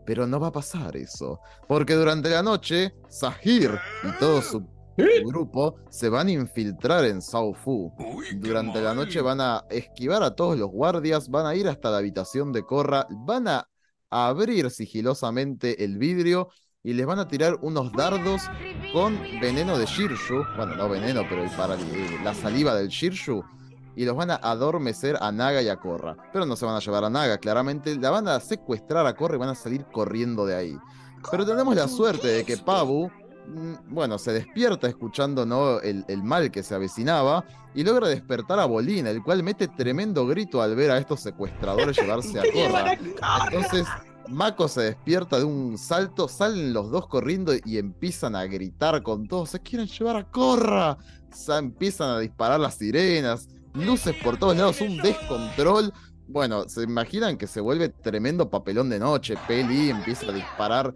Pero 0.05 0.27
no 0.27 0.41
va 0.41 0.49
a 0.49 0.53
pasar 0.53 0.97
eso, 0.97 1.41
porque 1.67 1.95
durante 1.95 2.31
la 2.31 2.43
noche, 2.43 2.95
Sahir 3.09 3.73
y 4.05 4.19
todo 4.19 4.41
su 4.41 4.67
grupo 5.27 5.77
se 5.91 6.09
van 6.09 6.29
a 6.29 6.33
infiltrar 6.33 7.05
en 7.05 7.23
Sao 7.23 7.53
Fu. 7.55 7.93
Durante 8.37 8.81
la 8.81 8.95
noche 8.95 9.21
van 9.21 9.41
a 9.41 9.65
esquivar 9.71 10.23
a 10.23 10.35
todos 10.35 10.59
los 10.59 10.71
guardias, 10.71 11.29
van 11.29 11.47
a 11.47 11.55
ir 11.55 11.69
hasta 11.69 11.91
la 11.91 11.99
habitación 11.99 12.53
de 12.53 12.63
Korra, 12.63 13.07
van 13.11 13.49
a 13.49 13.69
abrir 14.11 14.71
sigilosamente 14.71 15.85
el 15.85 15.99
vidrio 15.99 16.49
y 16.83 16.93
les 16.93 17.07
van 17.07 17.19
a 17.19 17.29
tirar 17.29 17.59
unos 17.61 17.93
dardos 17.93 18.43
con 18.93 19.19
veneno 19.41 19.77
de 19.77 19.87
Shirshu. 19.87 20.45
Bueno, 20.57 20.77
no 20.77 20.89
veneno, 20.89 21.23
pero 21.29 21.43
el 21.43 21.51
para, 21.51 21.75
eh, 21.75 22.19
la 22.23 22.35
saliva 22.35 22.75
del 22.75 22.89
Shirshu. 22.89 23.45
Y 23.97 24.05
los 24.05 24.15
van 24.15 24.31
a 24.31 24.37
adormecer 24.37 25.17
a 25.21 25.33
Naga 25.33 25.61
y 25.61 25.69
a 25.69 25.77
Korra. 25.77 26.17
Pero 26.33 26.47
no 26.47 26.55
se 26.55 26.65
van 26.65 26.77
a 26.77 26.79
llevar 26.79 27.05
a 27.05 27.11
Naga, 27.11 27.39
claramente. 27.39 27.97
La 27.97 28.11
van 28.11 28.29
a 28.29 28.39
secuestrar 28.39 29.07
a 29.07 29.15
Korra 29.15 29.35
y 29.35 29.39
van 29.39 29.49
a 29.49 29.55
salir 29.57 29.85
corriendo 29.93 30.47
de 30.47 30.55
ahí. 30.55 30.79
Pero 31.31 31.45
tenemos 31.45 31.75
la 31.75 31.89
suerte 31.89 32.29
de 32.29 32.45
que 32.45 32.57
Pabu 32.57 33.11
mm, 33.49 33.75
bueno, 33.93 34.17
se 34.19 34.33
despierta 34.33 34.87
escuchando 34.87 35.45
¿no? 35.45 35.81
el, 35.81 36.05
el 36.07 36.23
mal 36.23 36.53
que 36.53 36.63
se 36.63 36.77
avecinaba 36.77 37.45
y 37.75 37.83
logra 37.83 38.07
despertar 38.07 38.61
a 38.61 38.67
Bolín, 38.67 39.09
el 39.09 39.23
cual 39.23 39.43
mete 39.43 39.67
tremendo 39.67 40.27
grito 40.27 40.63
al 40.63 40.77
ver 40.77 40.93
a 40.93 40.99
estos 40.99 41.21
secuestradores 41.21 41.97
llevarse 42.01 42.39
a 42.39 42.45
Corra. 42.53 42.93
Entonces, 43.51 43.87
Mako 44.31 44.69
se 44.69 44.83
despierta 44.83 45.39
de 45.39 45.45
un 45.45 45.79
salto, 45.79 46.29
salen 46.29 46.73
los 46.73 46.91
dos 46.91 47.07
corriendo 47.07 47.53
y 47.65 47.79
empiezan 47.79 48.37
a 48.37 48.45
gritar 48.45 49.03
con 49.03 49.27
todos, 49.27 49.51
se 49.51 49.61
quieren 49.61 49.89
llevar 49.89 50.17
a 50.17 50.25
Corra. 50.25 50.99
O 51.31 51.35
sea, 51.35 51.59
empiezan 51.59 52.11
a 52.11 52.19
disparar 52.19 52.61
las 52.61 52.75
sirenas, 52.75 53.49
luces 53.75 54.15
por 54.23 54.39
todos 54.39 54.57
lados, 54.57 54.81
un 54.81 54.97
descontrol. 54.99 55.93
Bueno, 56.27 56.69
se 56.69 56.83
imaginan 56.83 57.39
que 57.39 57.47
se 57.47 57.61
vuelve 57.61 57.89
tremendo 57.89 58.51
papelón 58.51 58.91
de 58.91 58.99
noche. 58.99 59.35
Peli 59.47 59.91
empieza 59.91 60.27
a 60.31 60.33
disparar 60.33 60.93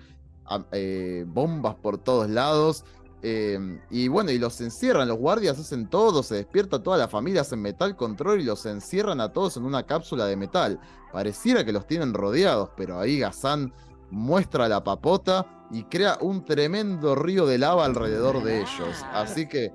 eh, 0.73 1.25
bombas 1.27 1.75
por 1.77 1.99
todos 1.99 2.29
lados. 2.29 2.85
Eh, 3.23 3.79
y 3.91 4.09
bueno, 4.09 4.33
y 4.33 4.39
los 4.39 4.61
encierran, 4.61 5.07
los 5.07 5.19
guardias 5.19 5.59
hacen 5.59 5.89
todo, 5.89 6.23
se 6.25 6.35
despierta 6.35 6.83
toda 6.83 6.99
la 6.99 7.07
familia, 7.09 7.43
hacen 7.43 7.63
metal 7.63 7.97
control 7.97 8.41
y 8.41 8.45
los 8.45 8.67
encierran 8.67 9.21
a 9.21 9.33
todos 9.33 9.57
en 9.57 9.65
una 9.65 9.85
cápsula 9.85 10.27
de 10.27 10.37
metal. 10.37 10.81
Pareciera 11.13 11.65
que 11.65 11.73
los 11.73 11.87
tienen 11.87 12.15
rodeados, 12.15 12.71
pero 12.77 12.99
ahí 12.99 13.21
Gazán 13.21 13.73
muestra 14.11 14.69
la 14.69 14.83
papota 14.83 15.47
y 15.71 15.85
crea 15.85 16.19
un 16.21 16.45
tremendo 16.45 17.15
río 17.15 17.47
de 17.47 17.59
lava 17.59 17.85
alrededor 17.85 18.43
de 18.43 18.61
ellos. 18.61 19.05
Así 19.13 19.49
que 19.49 19.73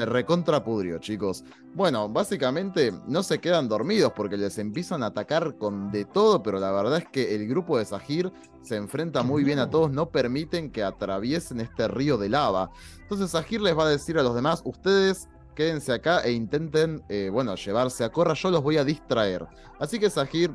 se 0.00 0.06
recontrapudrió, 0.06 0.98
chicos. 0.98 1.44
Bueno, 1.74 2.08
básicamente 2.08 2.90
no 3.06 3.22
se 3.22 3.38
quedan 3.38 3.68
dormidos 3.68 4.14
porque 4.16 4.38
les 4.38 4.56
empiezan 4.56 5.02
a 5.02 5.06
atacar 5.06 5.56
con 5.58 5.90
de 5.90 6.06
todo, 6.06 6.42
pero 6.42 6.58
la 6.58 6.72
verdad 6.72 7.00
es 7.00 7.08
que 7.08 7.34
el 7.34 7.46
grupo 7.46 7.76
de 7.76 7.84
Sahir 7.84 8.32
se 8.62 8.76
enfrenta 8.76 9.22
muy 9.22 9.44
bien 9.44 9.58
a 9.58 9.68
todos, 9.68 9.90
no 9.90 10.08
permiten 10.08 10.70
que 10.70 10.82
atraviesen 10.82 11.60
este 11.60 11.86
río 11.86 12.16
de 12.16 12.30
lava. 12.30 12.70
Entonces 13.02 13.32
Sahir 13.32 13.60
les 13.60 13.76
va 13.76 13.84
a 13.84 13.90
decir 13.90 14.18
a 14.18 14.22
los 14.22 14.34
demás, 14.34 14.62
ustedes 14.64 15.28
quédense 15.54 15.92
acá 15.92 16.22
e 16.22 16.32
intenten, 16.32 17.02
eh, 17.10 17.28
bueno, 17.30 17.54
llevarse 17.56 18.02
a 18.02 18.10
Corra, 18.10 18.32
yo 18.32 18.50
los 18.50 18.62
voy 18.62 18.78
a 18.78 18.84
distraer. 18.84 19.46
Así 19.78 19.98
que 19.98 20.08
Sahir, 20.08 20.50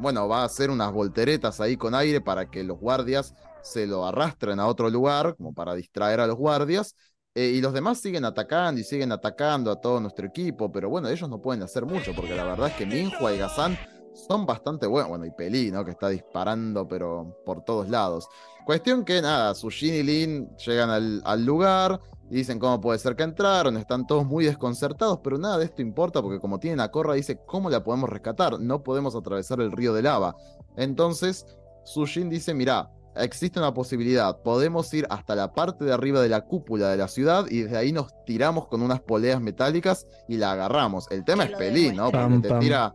bueno, 0.00 0.26
va 0.26 0.42
a 0.42 0.46
hacer 0.46 0.68
unas 0.68 0.92
volteretas 0.92 1.60
ahí 1.60 1.76
con 1.76 1.94
aire 1.94 2.20
para 2.20 2.50
que 2.50 2.64
los 2.64 2.80
guardias 2.80 3.34
se 3.62 3.86
lo 3.86 4.04
arrastren 4.04 4.58
a 4.58 4.66
otro 4.66 4.90
lugar, 4.90 5.36
como 5.36 5.54
para 5.54 5.76
distraer 5.76 6.18
a 6.18 6.26
los 6.26 6.36
guardias. 6.36 6.96
Eh, 7.34 7.54
y 7.56 7.60
los 7.60 7.72
demás 7.72 7.98
siguen 7.98 8.24
atacando 8.24 8.80
y 8.80 8.84
siguen 8.84 9.10
atacando 9.10 9.72
a 9.72 9.80
todo 9.80 9.98
nuestro 9.98 10.26
equipo, 10.26 10.70
pero 10.70 10.88
bueno, 10.88 11.08
ellos 11.08 11.28
no 11.28 11.42
pueden 11.42 11.64
hacer 11.64 11.84
mucho, 11.84 12.12
porque 12.14 12.34
la 12.34 12.44
verdad 12.44 12.68
es 12.68 12.74
que 12.74 12.86
Minhua 12.86 13.32
y 13.32 13.38
Gazán 13.38 13.76
son 14.14 14.46
bastante 14.46 14.86
buenos. 14.86 15.08
Bueno, 15.10 15.26
y 15.26 15.30
Peli, 15.30 15.70
¿no? 15.72 15.84
Que 15.84 15.90
está 15.90 16.08
disparando, 16.08 16.86
pero 16.86 17.36
por 17.44 17.64
todos 17.64 17.88
lados. 17.88 18.28
Cuestión 18.64 19.04
que 19.04 19.20
nada, 19.20 19.54
Sushin 19.54 19.94
y 19.94 20.02
Lin 20.02 20.56
llegan 20.56 20.90
al, 21.24 21.44
lugar 21.44 22.00
y 22.30 22.36
dicen 22.36 22.58
cómo 22.58 22.80
puede 22.80 22.98
ser 22.98 23.14
que 23.16 23.24
entraron, 23.24 23.76
están 23.76 24.06
todos 24.06 24.24
muy 24.24 24.44
desconcertados, 24.44 25.18
pero 25.22 25.36
nada 25.36 25.58
de 25.58 25.66
esto 25.66 25.82
importa 25.82 26.22
porque 26.22 26.40
como 26.40 26.58
tienen 26.58 26.80
a 26.80 26.90
Korra, 26.90 27.14
dice, 27.14 27.40
¿cómo 27.44 27.68
la 27.68 27.84
podemos 27.84 28.08
rescatar? 28.08 28.58
No 28.58 28.82
podemos 28.82 29.14
atravesar 29.14 29.60
el 29.60 29.72
río 29.72 29.92
de 29.92 30.02
lava. 30.02 30.34
Entonces, 30.76 31.44
Sushin 31.84 32.30
dice, 32.30 32.54
mirá, 32.54 32.90
existe 33.16 33.58
una 33.58 33.72
posibilidad, 33.74 34.42
podemos 34.42 34.92
ir 34.94 35.06
hasta 35.10 35.34
la 35.34 35.52
parte 35.52 35.84
de 35.84 35.92
arriba 35.92 36.20
de 36.20 36.28
la 36.28 36.42
cúpula 36.42 36.88
de 36.90 36.96
la 36.96 37.08
ciudad 37.08 37.46
y 37.50 37.62
desde 37.62 37.76
ahí 37.76 37.92
nos 37.92 38.08
tiramos 38.26 38.66
con 38.68 38.82
unas 38.82 39.00
poleas 39.00 39.40
metálicas 39.40 40.06
y 40.28 40.36
la 40.36 40.52
agarramos. 40.52 41.10
El 41.10 41.24
tema 41.24 41.44
es 41.44 41.50
lo 41.52 41.58
Pelín, 41.58 41.96
¿no? 41.96 42.10
Porque 42.10 42.48
te 42.48 42.48
tira... 42.60 42.94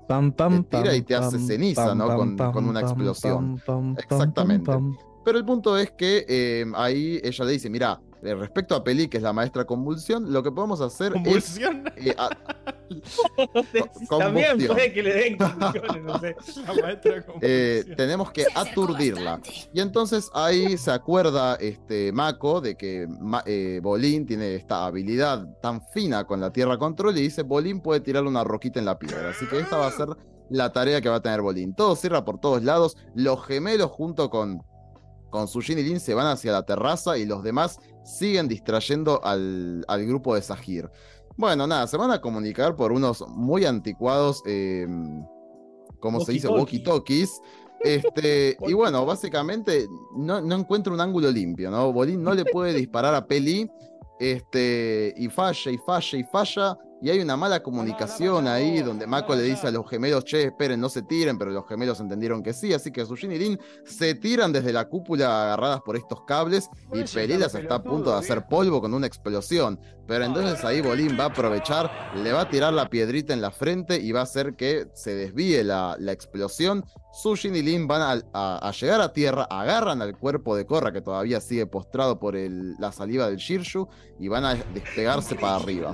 te 0.70 0.78
tira 0.84 0.96
y 0.96 1.02
te 1.04 1.16
hace 1.16 1.38
ceniza, 1.48 1.96
¿no? 1.96 2.06
Con- 2.18 2.38
con 2.52 2.68
una 2.70 2.80
explosión. 2.82 3.62
Exactamente. 3.98 4.72
Pero 5.26 5.38
el 5.38 5.46
punto 5.46 5.78
es 5.78 5.92
que 5.92 6.26
eh, 6.28 6.66
ahí 6.76 7.20
ella 7.24 7.46
le 7.46 7.52
dice, 7.52 7.70
mira, 7.70 8.00
eh, 8.24 8.36
respecto 8.36 8.76
a 8.76 8.84
Peli, 8.84 9.08
que 9.08 9.18
es 9.18 9.24
la 9.24 9.34
maestra 9.34 9.66
convulsión, 9.66 10.32
lo 10.34 10.44
que 10.44 10.52
podemos 10.52 10.82
hacer 10.82 11.14
Convulsión. 11.14 11.84
es... 11.96 12.08
eh, 12.08 12.16
a- 12.18 12.30
También 14.10 14.58
puede 14.68 14.94
que 14.94 15.04
le 15.04 15.14
den 15.14 15.38
convulsiones, 15.38 16.04
no 16.04 16.20
sé. 16.20 16.36
La 16.68 16.74
maestra 16.82 17.18
eh, 17.18 17.24
convulsión. 17.26 17.96
tenemos 17.98 18.32
que 18.32 18.46
aturdirla. 18.56 19.38
bastante. 19.38 19.70
Y 19.74 19.80
entonces 19.82 20.30
ahí 20.34 20.78
se 20.78 20.92
acuerda 20.92 21.56
este 21.56 22.12
Mako 22.12 22.62
de 22.62 22.76
que 22.76 23.08
eh, 23.46 23.80
Bolín 23.82 24.26
tiene 24.26 24.56
esta 24.56 24.86
habilidad 24.86 25.46
tan 25.62 25.82
fina 25.94 26.26
con 26.26 26.40
la 26.42 26.52
tierra 26.52 26.78
control 26.78 27.18
y 27.18 27.22
dice 27.22 27.44
Bolín 27.44 27.82
puede 27.82 28.02
tirarle 28.02 28.30
una 28.30 28.44
roquita 28.44 28.80
en 28.80 28.86
la 28.86 28.98
piedra. 28.98 29.30
Así 29.30 29.46
que 29.48 29.60
esta 29.60 29.78
va 29.78 29.88
a 29.88 29.92
ser 29.92 30.08
la 30.50 30.72
tarea 30.72 31.00
que 31.02 31.10
va 31.10 31.18
a 31.18 31.22
tener 31.22 31.42
Bolín. 31.42 31.74
Todo 31.76 31.96
cierra 31.96 32.26
por 32.26 32.40
todos 32.40 32.64
lados. 32.64 32.98
Los 33.14 33.46
gemelos 33.46 33.92
junto 33.92 34.30
con, 34.30 34.64
con 35.30 35.48
Sushin 35.48 35.78
y 35.78 35.84
Lin 35.84 36.00
se 36.00 36.16
van 36.16 36.26
hacia 36.28 36.52
la 36.52 36.64
terraza 36.66 37.18
y 37.18 37.26
los 37.26 37.44
demás 37.44 37.80
siguen 38.10 38.48
distrayendo 38.48 39.24
al, 39.24 39.86
al 39.88 40.06
grupo 40.06 40.36
de 40.36 40.42
Sahir. 40.42 40.90
Bueno, 41.38 41.68
nada, 41.68 41.88
se 41.88 41.96
van 41.96 42.12
a 42.12 42.20
comunicar 42.20 42.76
por 42.76 42.92
unos 42.92 43.26
muy 43.30 43.66
anticuados, 43.66 44.44
eh, 44.46 44.88
¿cómo 46.00 46.20
se 46.20 46.34
dice? 46.34 46.48
Walkie-talkie. 46.50 47.24
Walkie-talkies. 47.24 47.42
Este, 47.82 48.58
y 48.68 48.74
bueno, 48.74 49.06
básicamente 49.06 49.88
no, 50.16 50.42
no 50.42 50.56
encuentra 50.56 50.92
un 50.92 51.00
ángulo 51.00 51.32
limpio, 51.32 51.72
¿no? 51.72 51.94
Bolín 51.94 52.24
no 52.24 52.34
le 52.34 52.44
puede 52.46 52.74
disparar 52.74 53.16
a 53.16 53.26
Peli, 53.26 53.70
este, 54.20 55.14
y 55.16 55.30
falla, 55.30 55.72
y 55.72 55.78
falla, 55.78 56.18
y 56.18 56.24
falla, 56.24 56.78
y 57.02 57.10
hay 57.10 57.20
una 57.20 57.38
mala 57.38 57.64
comunicación 57.64 58.48
ahí 58.48 58.82
donde 58.82 59.08
Mako 59.08 59.36
le 59.36 59.44
dice 59.44 59.68
a 59.68 59.72
los 59.72 59.90
gemelos, 59.90 60.26
che, 60.26 60.44
esperen, 60.46 60.80
no 60.80 60.90
se 60.90 61.02
tiren, 61.02 61.38
pero 61.38 61.52
los 61.52 61.68
gemelos 61.68 62.00
entendieron 62.00 62.44
que 62.44 62.54
sí, 62.54 62.74
así 62.74 62.92
que 62.92 63.06
Sushin 63.06 63.32
y 63.32 63.38
Lin 63.38 63.60
se 63.86 64.16
tiran 64.16 64.52
desde 64.52 64.74
la 64.74 64.88
cúpula 64.90 65.44
agarradas 65.44 65.82
por 65.82 65.96
estos 65.96 66.24
cables 66.26 66.70
y 66.94 67.04
Peli 67.04 67.38
las 67.38 67.56
está 67.56 67.76
a 67.76 67.84
punto 67.84 68.12
de 68.12 68.18
hacer 68.18 68.46
polvo 68.48 68.82
con 68.82 68.94
una 68.94 69.08
explosión. 69.08 69.80
Pero 70.10 70.26
entonces 70.26 70.66
ahí 70.66 70.82
Bolín 70.82 71.16
va 71.20 71.26
a 71.26 71.28
aprovechar, 71.28 72.12
le 72.16 72.34
va 72.34 72.42
a 72.42 72.50
tirar 72.50 72.74
la 72.74 72.90
piedrita 72.90 73.32
en 73.32 73.42
la 73.42 73.52
frente 73.52 74.02
y 74.02 74.12
va 74.12 74.22
a 74.22 74.24
hacer 74.24 74.56
que 74.56 74.88
se 74.96 75.14
desvíe 75.14 75.64
la, 75.64 75.96
explosión. 76.08 76.84
Sushin 77.14 77.56
y 77.56 77.62
Lin 77.62 77.88
van 77.88 78.24
a, 78.34 78.72
llegar 78.72 79.02
a 79.02 79.14
tierra, 79.14 79.44
agarran 79.44 80.02
al 80.02 80.18
cuerpo 80.18 80.56
de 80.56 80.66
Korra 80.66 80.92
que 80.92 81.02
todavía 81.02 81.40
sigue 81.40 81.68
postrado 81.68 82.20
por 82.20 82.36
la 82.36 82.92
saliva 82.92 83.28
del 83.28 83.38
Shirshu 83.38 83.88
y 84.20 84.28
van 84.30 84.46
a 84.46 84.56
despegarse 84.56 85.36
para 85.36 85.58
arriba. 85.58 85.94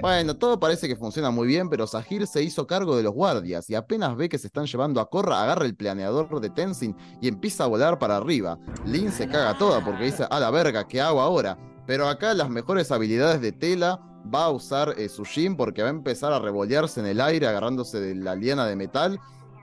Bueno, 0.00 0.34
todo 0.34 0.58
parece 0.58 0.88
que 0.88 0.96
funciona 0.96 1.30
muy 1.30 1.46
bien, 1.46 1.70
pero 1.70 1.86
Sahir 1.86 2.26
se 2.26 2.42
hizo 2.42 2.66
cargo 2.66 2.96
de 2.96 3.04
los 3.04 3.12
guardias 3.12 3.70
y 3.70 3.76
apenas 3.76 4.16
ve 4.16 4.28
que 4.28 4.38
se 4.38 4.48
están 4.48 4.66
llevando 4.66 5.00
a 5.00 5.08
Korra, 5.08 5.40
agarra 5.40 5.64
el 5.66 5.76
planeador 5.76 6.40
de 6.40 6.50
Tenzin 6.50 6.96
y 7.20 7.28
empieza 7.28 7.62
a 7.62 7.68
volar 7.68 8.00
para 8.00 8.16
arriba. 8.16 8.58
Lin 8.84 9.12
se 9.12 9.28
caga 9.28 9.56
toda 9.56 9.84
porque 9.84 10.06
dice, 10.06 10.26
a 10.28 10.40
la 10.40 10.50
verga, 10.50 10.88
¿qué 10.88 11.00
hago 11.00 11.20
ahora? 11.20 11.56
Pero 11.86 12.08
acá 12.08 12.32
las 12.34 12.48
mejores 12.48 12.90
habilidades 12.90 13.40
de 13.40 13.52
Tela 13.52 14.00
va 14.34 14.44
a 14.46 14.50
usar 14.50 14.94
eh, 14.96 15.08
Sushin 15.08 15.56
porque 15.56 15.82
va 15.82 15.88
a 15.88 15.90
empezar 15.90 16.32
a 16.32 16.38
revolearse 16.38 17.00
en 17.00 17.06
el 17.06 17.20
aire 17.20 17.46
agarrándose 17.46 18.00
de 18.00 18.14
la 18.14 18.34
liana 18.34 18.66
de 18.66 18.74
metal 18.76 19.18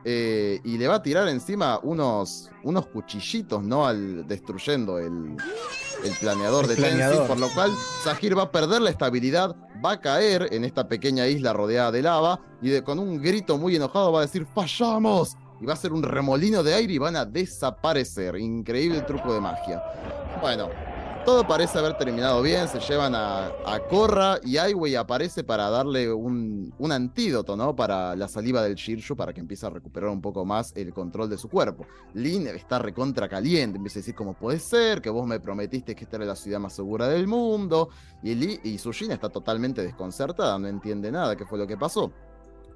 eh, 0.05 0.59
y 0.63 0.78
le 0.78 0.88
va 0.88 0.95
a 0.95 1.01
tirar 1.03 1.28
encima 1.30 1.80
unos, 1.84 2.49
unos 2.63 2.88
cuchillitos, 2.88 3.63
¿no? 3.63 3.86
Al, 3.88 4.28
destruyendo 4.28 4.97
el, 4.99 5.36
el 6.03 6.11
planeador 6.19 6.65
El 6.65 6.69
de 6.72 6.76
planeador. 6.76 7.28
por 7.28 7.39
lo 7.39 7.49
cual 7.49 7.72
Sahir 8.03 8.38
va 8.38 8.43
a 8.43 8.51
perder 8.51 8.82
la 8.82 8.89
estabilidad, 8.91 9.55
va 9.84 9.93
a 9.93 9.99
caer 9.99 10.47
en 10.51 10.63
esta 10.63 10.88
pequeña 10.88 11.26
isla 11.28 11.53
rodeada 11.53 11.91
de 11.91 12.01
lava 12.03 12.39
y 12.61 12.69
de- 12.69 12.84
con 12.84 12.99
un 12.99 13.19
grito 13.22 13.57
muy 13.57 13.76
enojado 13.76 14.11
va 14.11 14.19
a 14.19 14.24
decir 14.24 14.45
¡Fallamos! 14.53 15.36
Y 15.59 15.65
va 15.65 15.74
a 15.74 15.78
ser 15.78 15.93
un 15.93 16.01
remolino 16.01 16.63
de 16.63 16.74
aire 16.74 16.93
y 16.93 16.97
van 16.97 17.15
a 17.15 17.24
desaparecer. 17.26 18.36
Increíble 18.38 19.01
truco 19.01 19.32
de 19.34 19.39
magia. 19.41 19.84
Bueno, 20.41 20.69
todo 21.26 21.45
parece 21.45 21.78
haber 21.78 21.97
terminado 21.97 22.41
bien, 22.41 22.67
se 22.67 22.80
llevan 22.80 23.13
a, 23.15 23.47
a 23.65 23.80
Korra 23.89 24.39
y 24.43 24.57
Aiwei 24.57 24.95
aparece 24.95 25.43
para 25.43 25.69
darle 25.69 26.11
un, 26.11 26.74
antídoto, 26.91 27.55
¿no? 27.55 27.76
Para 27.76 28.15
la 28.15 28.28
saliva 28.28 28.61
del 28.63 28.76
Shirshu, 28.76 29.15
para 29.15 29.34
que 29.34 29.39
empiece 29.39 29.65
a 29.65 29.69
recuperar 29.69 30.09
un 30.09 30.22
poco 30.22 30.45
más 30.45 30.74
el 30.76 30.93
control 30.93 31.30
de 31.30 31.38
su 31.38 31.49
cuerpo. 31.49 31.86
Lin 32.13 32.47
está 32.47 32.80
recontra 32.80 33.30
caliente, 33.30 33.78
empieza 33.78 33.99
a 33.99 34.01
decir 34.01 34.15
cómo 34.15 34.34
puede 34.34 34.59
ser, 34.59 35.01
que 35.01 35.09
vos 35.09 35.28
me 35.28 35.39
prometiste 35.39 35.95
que 35.95 36.03
esta 36.03 36.17
era 36.17 36.26
la 36.26 36.36
ciudad 36.36 36.59
más 36.59 36.74
segura 36.74 37.07
del 37.07 37.28
mundo. 37.28 37.89
Y, 38.24 38.67
y 38.67 38.78
Sushin 38.78 39.11
está 39.11 39.30
totalmente 39.30 39.84
desconcertada, 39.84 40.57
no 40.59 40.67
entiende 40.67 41.11
nada 41.11 41.36
qué 41.36 41.45
fue 41.45 41.57
lo 41.57 41.67
que 41.67 41.78
pasó. 41.78 42.11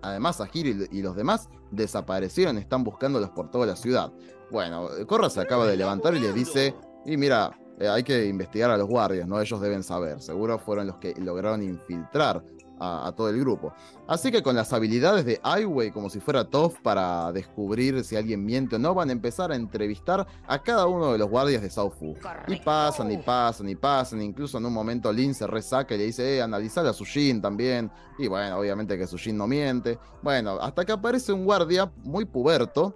Además, 0.01 0.37
Sahir 0.37 0.67
y, 0.67 0.97
y 0.97 1.01
los 1.01 1.15
demás 1.15 1.49
desaparecieron, 1.71 2.57
están 2.57 2.83
buscándolos 2.83 3.31
por 3.31 3.49
toda 3.49 3.65
la 3.65 3.75
ciudad. 3.75 4.13
Bueno, 4.51 4.87
Korra 5.07 5.29
se 5.29 5.41
acaba 5.41 5.65
de 5.65 5.75
levantar 5.75 6.15
y 6.15 6.19
le 6.19 6.31
dice, 6.31 6.75
y 7.05 7.17
mira, 7.17 7.51
eh, 7.79 7.87
hay 7.87 8.03
que 8.03 8.25
investigar 8.25 8.71
a 8.71 8.77
los 8.77 8.87
guardias, 8.87 9.27
¿no? 9.27 9.39
Ellos 9.39 9.59
deben 9.59 9.83
saber. 9.83 10.21
Seguro 10.21 10.57
fueron 10.59 10.87
los 10.87 10.97
que 10.97 11.13
lograron 11.15 11.61
infiltrar 11.61 12.43
a, 12.79 13.07
a 13.07 13.11
todo 13.13 13.29
el 13.29 13.39
grupo. 13.39 13.73
Así 14.07 14.31
que 14.31 14.43
con 14.43 14.55
las 14.55 14.71
habilidades 14.71 15.25
de 15.25 15.39
Aiwei, 15.43 15.91
como 15.91 16.09
si 16.09 16.19
fuera 16.19 16.45
Toph, 16.45 16.79
para 16.81 17.31
descubrir 17.31 18.03
si 18.03 18.15
alguien 18.15 18.45
miente 18.45 18.75
o 18.75 18.79
no, 18.79 18.93
van 18.93 19.09
a 19.09 19.11
empezar 19.11 19.51
a 19.51 19.55
entrevistar 19.55 20.25
a 20.47 20.61
cada 20.61 20.85
uno 20.87 21.11
de 21.11 21.17
los 21.17 21.29
guardias 21.29 21.61
de 21.61 21.69
Sao 21.69 21.89
Fu. 21.89 22.15
Y 22.47 22.57
pasan, 22.57 23.11
y 23.11 23.17
pasan, 23.17 23.67
y 23.69 23.75
pasan. 23.75 24.21
Incluso 24.21 24.57
en 24.57 24.65
un 24.65 24.73
momento 24.73 25.11
Lin 25.11 25.33
se 25.33 25.47
resaca 25.47 25.95
y 25.95 25.97
le 25.97 26.05
dice, 26.05 26.37
eh, 26.37 26.41
analizar 26.41 26.85
a 26.85 26.93
Sushin 26.93 27.41
también. 27.41 27.91
Y 28.17 28.27
bueno, 28.27 28.57
obviamente 28.57 28.97
que 28.97 29.07
Sushin 29.07 29.37
no 29.37 29.47
miente. 29.47 29.97
Bueno, 30.21 30.59
hasta 30.61 30.85
que 30.85 30.91
aparece 30.91 31.33
un 31.33 31.45
guardia 31.45 31.91
muy 32.03 32.25
puberto, 32.25 32.95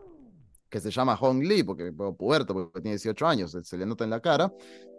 que 0.70 0.80
se 0.80 0.92
llama 0.92 1.16
Hong 1.18 1.42
Lee, 1.42 1.64
porque 1.64 1.92
puberto, 1.92 2.54
porque 2.54 2.82
tiene 2.82 2.96
18 2.96 3.28
años, 3.28 3.58
se 3.62 3.78
le 3.78 3.86
nota 3.86 4.04
en 4.04 4.10
la 4.10 4.20
cara. 4.20 4.52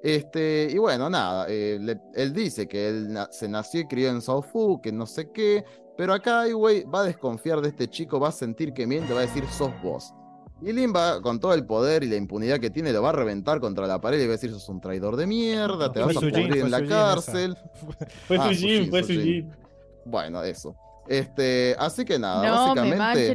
Este, 0.02 0.68
y 0.70 0.78
bueno, 0.78 1.10
nada, 1.10 1.46
eh, 1.48 1.78
él 2.14 2.32
dice 2.32 2.66
que 2.66 2.88
él 2.88 3.18
se 3.30 3.48
nació 3.48 3.80
y 3.80 3.86
crió 3.86 4.10
en 4.10 4.20
South 4.20 4.46
Fu, 4.50 4.80
que 4.80 4.92
no 4.92 5.06
sé 5.06 5.30
qué, 5.30 5.64
pero 5.96 6.14
acá 6.14 6.46
güey 6.46 6.84
va 6.84 7.00
a 7.00 7.04
desconfiar 7.04 7.60
de 7.60 7.68
este 7.68 7.88
chico, 7.88 8.18
va 8.18 8.28
a 8.28 8.32
sentir 8.32 8.72
que 8.72 8.86
miente, 8.86 9.12
va 9.12 9.20
a 9.20 9.26
decir, 9.26 9.44
sos 9.46 9.70
vos. 9.82 10.12
Y 10.62 10.72
Lin 10.72 10.92
va, 10.94 11.22
con 11.22 11.40
todo 11.40 11.54
el 11.54 11.64
poder 11.64 12.04
y 12.04 12.08
la 12.08 12.16
impunidad 12.16 12.58
que 12.58 12.70
tiene, 12.70 12.92
lo 12.92 13.02
va 13.02 13.10
a 13.10 13.12
reventar 13.12 13.60
contra 13.60 13.86
la 13.86 14.00
pared 14.00 14.18
y 14.18 14.26
va 14.26 14.30
a 14.30 14.36
decir, 14.36 14.50
sos 14.50 14.68
un 14.68 14.80
traidor 14.80 15.16
de 15.16 15.26
mierda, 15.26 15.90
te 15.92 16.00
vas 16.00 16.16
a 16.16 16.20
pudrir 16.20 16.56
en 16.58 16.70
la 16.70 16.84
cárcel. 16.86 17.56
Fue 18.26 18.36
su 18.38 18.50
Jin, 18.50 18.84
ah, 18.84 18.86
fue 18.90 19.02
su 19.02 19.12
Jin. 19.12 19.52
Bueno, 20.04 20.42
eso. 20.42 20.74
Este, 21.06 21.74
así 21.78 22.04
que 22.04 22.18
nada, 22.18 22.50
básicamente. 22.50 23.34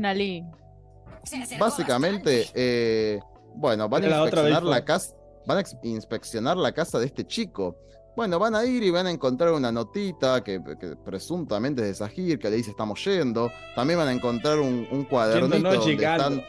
Básicamente, 1.60 2.50
eh, 2.54 3.20
bueno, 3.56 3.90
van 3.90 4.04
a 4.04 4.08
inspeccionar 4.08 4.64
la 4.64 4.84
casa. 4.84 5.16
Van 5.48 5.60
a 5.60 5.64
inspeccionar 5.84 6.58
la 6.58 6.72
casa 6.72 7.00
de 7.00 7.06
este 7.06 7.26
chico. 7.26 7.78
Bueno, 8.16 8.40
van 8.40 8.56
a 8.56 8.66
ir 8.66 8.82
y 8.82 8.90
van 8.90 9.08
a 9.08 9.12
encontrar 9.12 9.52
una 9.52 9.72
notita 9.72 10.44
que, 10.44 10.62
presuntamente 11.04 11.82
es 11.82 11.88
de 11.88 11.94
Sahir, 11.94 12.40
que 12.40 12.50
le 12.50 12.56
dice 12.56 12.72
estamos 12.72 13.04
yendo. 13.04 13.52
También 13.76 14.00
van 14.00 14.08
a 14.08 14.14
encontrar 14.14 14.60
un, 14.60 14.88
un 14.90 15.04
cuadernito 15.04 15.74
donde 15.74 15.94
están. 15.94 16.44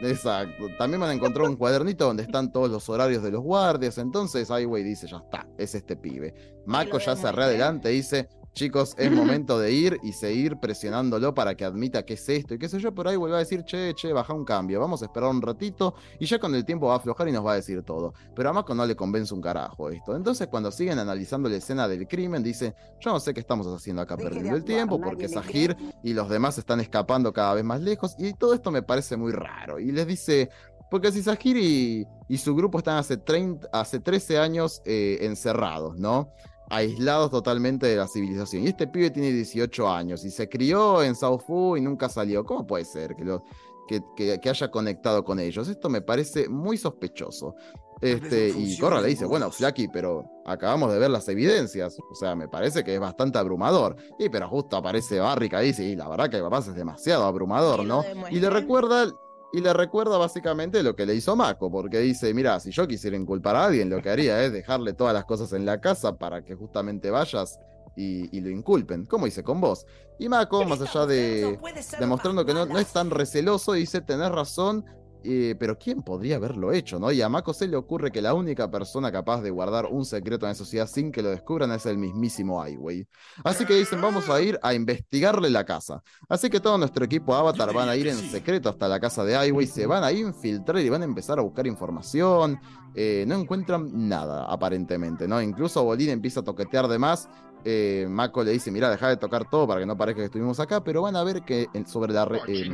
Exacto. 0.00 0.68
También 0.78 1.00
van 1.00 1.10
a 1.10 1.12
encontrar 1.12 1.48
un 1.48 1.56
cuadernito 1.56 2.06
donde 2.06 2.24
están 2.24 2.50
todos 2.50 2.70
los 2.70 2.88
horarios 2.88 3.22
de 3.22 3.30
los 3.30 3.42
guardias. 3.42 3.98
Entonces, 3.98 4.48
güey 4.48 4.82
dice, 4.82 5.06
ya 5.06 5.18
está, 5.18 5.46
es 5.58 5.74
este 5.74 5.96
pibe. 5.96 6.34
Mako 6.66 6.98
ya 6.98 7.14
se 7.14 7.28
adelante 7.28 7.92
y 7.92 7.96
dice, 7.96 8.28
chicos, 8.54 8.94
es 8.98 9.10
momento 9.12 9.58
de 9.58 9.72
ir 9.72 9.98
y 10.02 10.12
seguir 10.12 10.56
presionándolo 10.56 11.34
para 11.34 11.54
que 11.54 11.64
admita 11.64 12.04
que 12.04 12.14
es 12.14 12.28
esto 12.28 12.54
y 12.54 12.58
qué 12.58 12.68
sé 12.68 12.78
yo, 12.78 12.94
pero 12.94 13.10
ahí 13.10 13.16
vuelve 13.16 13.36
a 13.36 13.40
decir, 13.40 13.64
che, 13.64 13.94
che, 13.94 14.12
baja 14.12 14.32
un 14.32 14.44
cambio, 14.44 14.80
vamos 14.80 15.02
a 15.02 15.06
esperar 15.06 15.30
un 15.30 15.42
ratito 15.42 15.94
y 16.18 16.26
ya 16.26 16.38
con 16.38 16.54
el 16.54 16.64
tiempo 16.64 16.86
va 16.86 16.94
a 16.94 16.96
aflojar 16.96 17.28
y 17.28 17.32
nos 17.32 17.44
va 17.44 17.52
a 17.52 17.56
decir 17.56 17.82
todo. 17.82 18.14
Pero 18.34 18.50
a 18.50 18.52
Mako 18.52 18.74
no 18.74 18.86
le 18.86 18.96
convence 18.96 19.32
un 19.34 19.40
carajo 19.40 19.90
esto. 19.90 20.16
Entonces 20.16 20.48
cuando 20.48 20.70
siguen 20.70 20.98
analizando 20.98 21.48
la 21.48 21.56
escena 21.56 21.88
del 21.88 22.06
crimen, 22.06 22.42
dice, 22.42 22.74
yo 23.00 23.12
no 23.12 23.20
sé 23.20 23.34
qué 23.34 23.40
estamos 23.40 23.66
haciendo 23.66 24.02
acá 24.02 24.16
perdiendo 24.16 24.56
el 24.56 24.64
tiempo 24.64 25.00
porque 25.00 25.28
Sahir 25.28 25.76
y 26.02 26.12
los 26.12 26.28
demás 26.28 26.58
están 26.58 26.80
escapando 26.80 27.32
cada 27.32 27.54
vez 27.54 27.64
más 27.64 27.80
lejos 27.80 28.14
y 28.18 28.32
todo 28.34 28.54
esto 28.54 28.70
me 28.70 28.82
parece 28.82 29.16
muy 29.16 29.32
raro. 29.32 29.78
Y 29.78 29.92
les 29.92 30.06
dice, 30.06 30.50
porque 30.90 31.10
si 31.10 31.22
Sahir 31.22 31.56
y, 31.56 32.06
su 32.36 32.54
grupo 32.54 32.78
están 32.78 32.96
hace, 32.96 33.16
30, 33.16 33.68
hace 33.72 34.00
13 34.00 34.38
años 34.38 34.82
eh, 34.84 35.18
encerrados, 35.22 35.98
¿no? 35.98 36.32
Aislados 36.72 37.30
totalmente 37.30 37.86
de 37.86 37.96
la 37.96 38.08
civilización. 38.08 38.64
Y 38.64 38.68
este 38.68 38.86
pibe 38.86 39.10
tiene 39.10 39.30
18 39.30 39.88
años 39.88 40.24
y 40.24 40.30
se 40.30 40.48
crió 40.48 41.02
en 41.02 41.14
South 41.14 41.42
Fu 41.46 41.76
y 41.76 41.82
nunca 41.82 42.08
salió. 42.08 42.44
¿Cómo 42.44 42.66
puede 42.66 42.86
ser 42.86 43.14
que, 43.14 43.24
lo, 43.24 43.44
que, 43.86 44.40
haya 44.48 44.70
conectado 44.70 45.22
con 45.22 45.38
ellos? 45.38 45.68
Esto 45.68 45.90
me 45.90 46.00
parece 46.00 46.48
muy 46.48 46.78
sospechoso. 46.78 47.54
Este, 48.00 48.48
y 48.48 48.76
Corra 48.78 49.00
le 49.00 49.08
dice, 49.08 49.26
bueno, 49.26 49.50
Flaky, 49.50 49.88
pero 49.88 50.24
acabamos 50.46 50.90
de 50.92 50.98
ver 50.98 51.10
las 51.10 51.28
evidencias. 51.28 51.98
O 52.10 52.14
sea, 52.14 52.34
me 52.34 52.48
parece 52.48 52.82
que 52.82 52.94
es 52.94 53.00
bastante 53.00 53.38
abrumador. 53.38 53.94
Y 54.18 54.30
pero 54.30 54.48
justo 54.48 54.78
aparece 54.78 55.20
Barrick 55.20 55.52
y 55.60 55.66
dice, 55.66 55.84
y 55.84 55.94
la 55.94 56.08
verdad 56.08 56.30
que 56.30 56.40
papá 56.40 56.58
es 56.58 56.74
demasiado 56.74 57.24
abrumador, 57.24 57.84
¿no? 57.84 58.02
Y 58.30 58.40
le 58.40 58.48
recuerda 58.48 59.12
y 59.52 59.60
le 59.60 59.72
recuerda 59.72 60.16
básicamente 60.16 60.82
lo 60.82 60.96
que 60.96 61.04
le 61.04 61.14
hizo 61.14 61.36
Mako, 61.36 61.70
porque 61.70 61.98
dice, 61.98 62.32
mira, 62.32 62.58
si 62.58 62.70
yo 62.70 62.88
quisiera 62.88 63.16
inculpar 63.16 63.54
a 63.56 63.66
alguien, 63.66 63.90
lo 63.90 64.00
que 64.00 64.10
haría 64.10 64.42
es 64.42 64.52
dejarle 64.52 64.94
todas 64.94 65.12
las 65.12 65.26
cosas 65.26 65.52
en 65.52 65.66
la 65.66 65.80
casa 65.80 66.16
para 66.16 66.42
que 66.42 66.54
justamente 66.54 67.10
vayas 67.10 67.60
y, 67.94 68.40
lo 68.40 68.48
inculpen, 68.48 69.04
como 69.04 69.26
hice 69.26 69.42
con 69.42 69.60
vos. 69.60 69.86
Y 70.18 70.28
Mako, 70.28 70.64
más 70.64 70.80
allá 70.80 71.04
de 71.04 71.58
demostrando 71.98 72.46
que 72.46 72.54
no, 72.54 72.64
no 72.64 72.78
es 72.78 72.92
tan 72.92 73.10
receloso, 73.10 73.74
dice, 73.74 74.00
tenés 74.00 74.30
razón, 74.30 74.86
eh, 75.24 75.56
pero 75.58 75.78
¿quién 75.78 76.02
podría 76.02 76.36
haberlo 76.36 76.72
hecho? 76.72 76.98
¿no? 76.98 77.10
Y 77.12 77.22
a 77.22 77.28
Mako 77.28 77.54
se 77.54 77.68
le 77.68 77.76
ocurre 77.76 78.10
que 78.10 78.22
la 78.22 78.34
única 78.34 78.70
persona 78.70 79.10
capaz 79.10 79.42
de 79.42 79.50
guardar 79.50 79.86
un 79.86 80.04
secreto 80.04 80.46
en 80.46 80.50
la 80.50 80.54
sociedad 80.54 80.86
sin 80.86 81.12
que 81.12 81.22
lo 81.22 81.30
descubran 81.30 81.72
es 81.72 81.86
el 81.86 81.98
mismísimo 81.98 82.62
Ai 82.62 83.06
Así 83.44 83.64
que 83.64 83.74
dicen, 83.74 84.00
vamos 84.00 84.28
a 84.28 84.40
ir 84.40 84.58
a 84.62 84.74
investigarle 84.74 85.50
la 85.50 85.64
casa. 85.64 86.02
Así 86.28 86.50
que 86.50 86.60
todo 86.60 86.78
nuestro 86.78 87.04
equipo 87.04 87.34
Avatar 87.34 87.72
van 87.72 87.88
a 87.88 87.96
ir 87.96 88.08
en 88.08 88.16
secreto 88.16 88.68
hasta 88.68 88.88
la 88.88 89.00
casa 89.00 89.24
de 89.24 89.36
Ai 89.36 89.66
se 89.66 89.86
van 89.86 90.04
a 90.04 90.12
infiltrar 90.12 90.78
y 90.80 90.88
van 90.88 91.02
a 91.02 91.04
empezar 91.04 91.38
a 91.38 91.42
buscar 91.42 91.66
información. 91.66 92.58
Eh, 92.94 93.24
no 93.26 93.36
encuentran 93.36 94.08
nada, 94.08 94.44
aparentemente, 94.44 95.26
¿no? 95.26 95.40
Incluso 95.40 95.82
Bolín 95.82 96.10
empieza 96.10 96.40
a 96.40 96.44
toquetear 96.44 96.88
de 96.88 96.98
más. 96.98 97.28
Eh, 97.64 98.06
Mako 98.08 98.44
le 98.44 98.52
dice, 98.52 98.70
mira, 98.70 98.90
deja 98.90 99.08
de 99.08 99.16
tocar 99.16 99.48
todo 99.48 99.66
para 99.66 99.80
que 99.80 99.86
no 99.86 99.96
parezca 99.96 100.20
que 100.20 100.26
estuvimos 100.26 100.58
acá, 100.60 100.82
pero 100.82 101.02
van 101.02 101.16
a 101.16 101.22
ver 101.22 101.42
que 101.42 101.68
sobre 101.86 102.12
la... 102.12 102.24
Eh, 102.48 102.68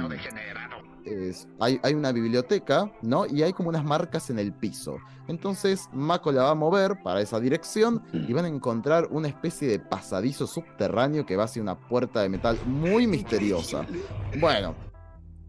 hay, 1.61 1.95
una 1.95 2.13
biblioteca, 2.13 2.93
¿no? 3.03 3.27
Y 3.27 3.43
hay 3.43 3.53
como 3.53 3.69
unas 3.69 3.85
marcas 3.85 4.31
en 4.31 4.39
el 4.39 4.53
piso. 4.53 4.99
Entonces 5.27 5.89
Mako 5.93 6.33
la 6.33 6.45
va 6.45 6.51
a 6.51 6.55
mover 6.55 7.03
para 7.03 7.21
esa 7.21 7.41
dirección 7.41 8.03
y 8.13 8.33
van 8.33 8.45
a 8.45 8.49
encontrar 8.49 9.09
una 9.11 9.29
especie 9.29 9.69
de 9.69 9.79
pasadizo 9.79 10.47
subterráneo 10.47 11.27
que 11.27 11.37
va 11.37 11.45
hacia 11.45 11.63
una 11.63 11.79
puerta 11.79 12.23
de 12.23 12.29
metal 12.29 12.59
muy 12.67 13.07
misteriosa. 13.07 13.87
Bueno, 14.41 14.75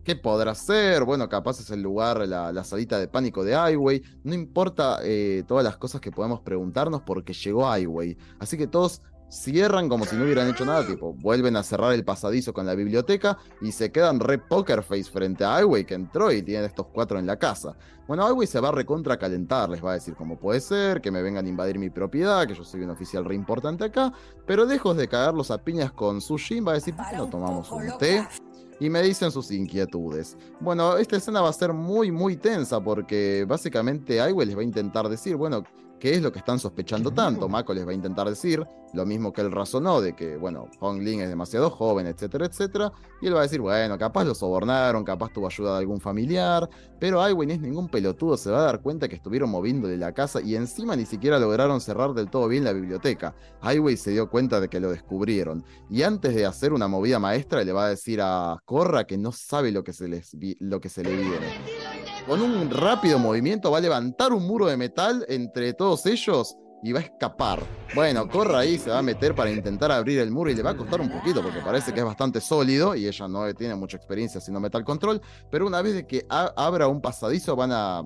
¿Qué 0.09 0.15
podrá 0.15 0.55
ser? 0.55 1.03
Bueno, 1.03 1.29
capaz 1.29 1.59
es 1.59 1.69
el 1.69 1.83
lugar, 1.83 2.27
la, 2.27 2.63
salita 2.63 2.97
de 2.97 3.07
pánico 3.07 3.43
de 3.43 3.51
Highway. 3.51 4.01
No 4.23 4.33
importa 4.33 4.99
eh, 5.03 5.43
todas 5.47 5.63
las 5.63 5.77
cosas 5.77 6.01
que 6.01 6.11
podemos 6.11 6.39
preguntarnos 6.39 7.01
porque 7.01 7.31
llegó 7.33 7.71
Highway. 7.71 8.17
Así 8.39 8.57
que 8.57 8.65
todos 8.65 9.03
cierran 9.29 9.87
como 9.87 10.05
si 10.05 10.15
no 10.15 10.25
hubieran 10.25 10.49
hecho 10.49 10.65
nada, 10.65 10.85
tipo, 10.85 11.13
vuelven 11.13 11.55
a 11.55 11.63
cerrar 11.63 11.93
el 11.93 12.03
pasadizo 12.03 12.53
con 12.53 12.65
la 12.65 12.75
biblioteca 12.75 13.37
y 13.61 13.71
se 13.71 13.91
quedan 13.91 14.19
re 14.19 14.39
poker 14.39 14.83
face 14.83 15.05
frente 15.05 15.45
a 15.45 15.59
Highway 15.59 15.85
que 15.85 15.93
entró 15.93 16.31
y 16.31 16.41
tiene 16.41 16.65
estos 16.65 16.87
cuatro 16.87 17.19
en 17.19 17.27
la 17.27 17.37
casa. 17.37 17.75
Bueno, 18.07 18.27
Highway 18.27 18.47
se 18.47 18.59
va 18.59 18.69
a 18.69 18.71
recontra 18.71 19.17
calentar, 19.17 19.69
les 19.69 19.83
va 19.83 19.91
a 19.91 19.93
decir 19.93 20.15
cómo 20.15 20.37
puede 20.37 20.59
ser, 20.59 20.99
que 20.99 21.11
me 21.11 21.21
vengan 21.21 21.45
a 21.45 21.49
invadir 21.49 21.77
mi 21.77 21.89
propiedad, 21.89 22.47
que 22.47 22.55
yo 22.55 22.63
soy 22.63 22.81
un 22.81 22.89
oficial 22.89 23.23
re 23.23 23.35
importante 23.35 23.85
acá, 23.85 24.11
pero 24.47 24.65
lejos 24.65 24.97
de 24.97 25.07
cagarlos 25.07 25.51
a 25.51 25.59
piñas 25.59 25.91
con 25.91 26.19
Sushin, 26.19 26.67
va 26.67 26.71
a 26.71 26.75
decir, 26.75 26.95
¿por 26.95 27.07
qué 27.07 27.17
no 27.17 27.29
tomamos 27.29 27.71
un 27.71 27.97
té? 27.99 28.27
y 28.79 28.89
me 28.89 29.01
dicen 29.01 29.29
sus 29.31 29.51
inquietudes. 29.51 30.37
Bueno, 30.59 30.97
esta 30.97 31.17
escena 31.17 31.41
va 31.41 31.49
a 31.49 31.53
ser 31.53 31.73
muy, 31.73 32.11
muy 32.11 32.37
tensa 32.37 32.81
porque 32.81 33.45
básicamente 33.47 34.15
Highway 34.15 34.47
les 34.47 34.55
va 34.55 34.61
a 34.61 34.63
intentar 34.63 35.09
decir, 35.09 35.35
bueno, 35.35 35.63
¿Qué 35.99 36.13
es 36.15 36.21
lo 36.21 36.31
que 36.31 36.39
están 36.39 36.59
sospechando 36.59 37.11
tanto? 37.11 37.49
Mako 37.49 37.73
les 37.73 37.85
va 37.85 37.91
a 37.91 37.93
intentar 37.93 38.29
decir 38.29 38.65
lo 38.93 39.05
mismo 39.05 39.33
que 39.33 39.41
él 39.41 39.51
razonó 39.51 40.01
de 40.01 40.15
que, 40.15 40.37
bueno, 40.37 40.69
Hong 40.79 41.01
Ling 41.01 41.19
es 41.19 41.29
demasiado 41.29 41.69
joven, 41.69 42.07
etcétera, 42.07 42.45
etcétera. 42.45 42.91
Y 43.21 43.27
él 43.27 43.35
va 43.35 43.39
a 43.39 43.43
decir, 43.43 43.59
bueno, 43.59 43.97
capaz 43.97 44.23
lo 44.23 44.33
sobornaron, 44.33 45.03
capaz 45.03 45.31
tuvo 45.33 45.47
ayuda 45.47 45.73
de 45.73 45.79
algún 45.79 45.99
familiar. 45.99 46.69
Pero 46.99 47.27
Iwin 47.27 47.49
no 47.49 47.55
es 47.55 47.61
ningún 47.61 47.89
pelotudo, 47.89 48.37
se 48.37 48.49
va 48.49 48.59
a 48.59 48.63
dar 48.63 48.81
cuenta 48.81 49.09
que 49.09 49.15
estuvieron 49.15 49.49
moviendo 49.49 49.87
de 49.87 49.97
la 49.97 50.13
casa 50.13 50.41
y 50.41 50.55
encima 50.55 50.95
ni 50.95 51.05
siquiera 51.05 51.37
lograron 51.37 51.81
cerrar 51.81 52.13
del 52.13 52.29
todo 52.29 52.47
bien 52.47 52.63
la 52.63 52.71
biblioteca. 52.71 53.35
Highway 53.61 53.97
se 53.97 54.11
dio 54.11 54.29
cuenta 54.29 54.61
de 54.61 54.69
que 54.69 54.79
lo 54.79 54.91
descubrieron. 54.91 55.65
Y 55.89 56.03
antes 56.03 56.33
de 56.33 56.45
hacer 56.45 56.71
una 56.71 56.87
movida 56.87 57.19
maestra, 57.19 57.63
le 57.63 57.73
va 57.73 57.85
a 57.85 57.89
decir 57.89 58.21
a 58.21 58.57
Corra 58.65 59.03
que 59.03 59.17
no 59.17 59.31
sabe 59.31 59.71
lo 59.71 59.83
que 59.83 59.93
se, 59.93 60.07
les 60.07 60.31
lo 60.59 60.79
que 60.79 60.89
se 60.89 61.03
le 61.03 61.15
viene 61.15 61.98
con 62.29 62.43
un 62.43 62.69
rápido 62.69 63.17
movimiento 63.17 63.71
va 63.71 63.79
a 63.79 63.81
levantar 63.81 64.33
un 64.33 64.45
muro 64.45 64.67
de 64.67 64.77
metal 64.77 65.25
entre 65.29 65.73
todos 65.73 66.05
ellos 66.05 66.55
y 66.83 66.91
va 66.91 66.99
a 66.99 67.01
escapar. 67.01 67.59
Bueno, 67.95 68.29
corre 68.29 68.55
ahí, 68.55 68.77
se 68.77 68.91
va 68.91 68.99
a 68.99 69.01
meter 69.01 69.33
para 69.33 69.49
intentar 69.49 69.91
abrir 69.91 70.19
el 70.19 70.29
muro 70.29 70.51
y 70.51 70.53
le 70.53 70.61
va 70.61 70.69
a 70.69 70.77
costar 70.77 71.01
un 71.01 71.09
poquito 71.09 71.41
porque 71.41 71.59
parece 71.61 71.91
que 71.91 72.01
es 72.01 72.05
bastante 72.05 72.39
sólido 72.39 72.93
y 72.93 73.07
ella 73.07 73.27
no 73.27 73.51
tiene 73.55 73.73
mucha 73.73 73.97
experiencia 73.97 74.37
haciendo 74.37 74.59
metal 74.59 74.85
control, 74.85 75.19
pero 75.49 75.65
una 75.65 75.81
vez 75.81 76.05
que 76.05 76.23
abra 76.29 76.87
un 76.87 77.01
pasadizo 77.01 77.55
van 77.55 77.71
a 77.71 78.03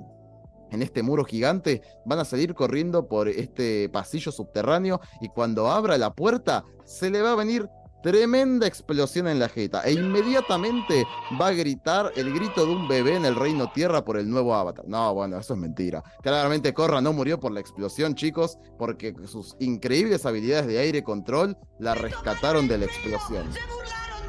en 0.72 0.82
este 0.82 1.04
muro 1.04 1.26
gigante, 1.26 1.82
van 2.06 2.20
a 2.20 2.26
salir 2.26 2.56
corriendo 2.56 3.10
por 3.10 3.28
este 3.28 3.90
pasillo 3.90 4.32
subterráneo 4.32 5.02
y 5.20 5.28
cuando 5.28 5.70
abra 5.70 5.98
la 5.98 6.14
puerta 6.14 6.64
se 6.86 7.10
le 7.10 7.22
va 7.22 7.34
a 7.34 7.36
venir 7.36 7.68
Tremenda 8.04 8.68
explosión 8.68 9.30
en 9.30 9.40
la 9.40 9.48
jeta 9.48 9.82
e 9.86 9.94
inmediatamente 9.94 11.06
va 11.40 11.48
a 11.48 11.54
gritar 11.54 12.12
el 12.18 12.34
grito 12.34 12.66
de 12.66 12.74
un 12.74 12.86
bebé 12.86 13.16
en 13.16 13.24
el 13.24 13.34
reino 13.34 13.72
tierra 13.72 14.04
por 14.04 14.18
el 14.18 14.30
nuevo 14.30 14.54
avatar. 14.54 14.86
No, 14.86 15.14
bueno, 15.14 15.38
eso 15.38 15.54
es 15.54 15.60
mentira. 15.60 16.04
Claramente 16.22 16.74
Korra 16.74 17.00
no 17.00 17.14
murió 17.14 17.40
por 17.40 17.54
la 17.54 17.62
explosión, 17.62 18.14
chicos, 18.14 18.60
porque 18.78 19.16
sus 19.26 19.56
increíbles 19.60 20.26
habilidades 20.26 20.68
de 20.68 20.80
aire 20.80 21.02
control 21.02 21.58
la 21.80 21.96
rescataron 21.96 22.68
de 22.68 22.80
la 22.80 22.86
explosión. 22.86 23.48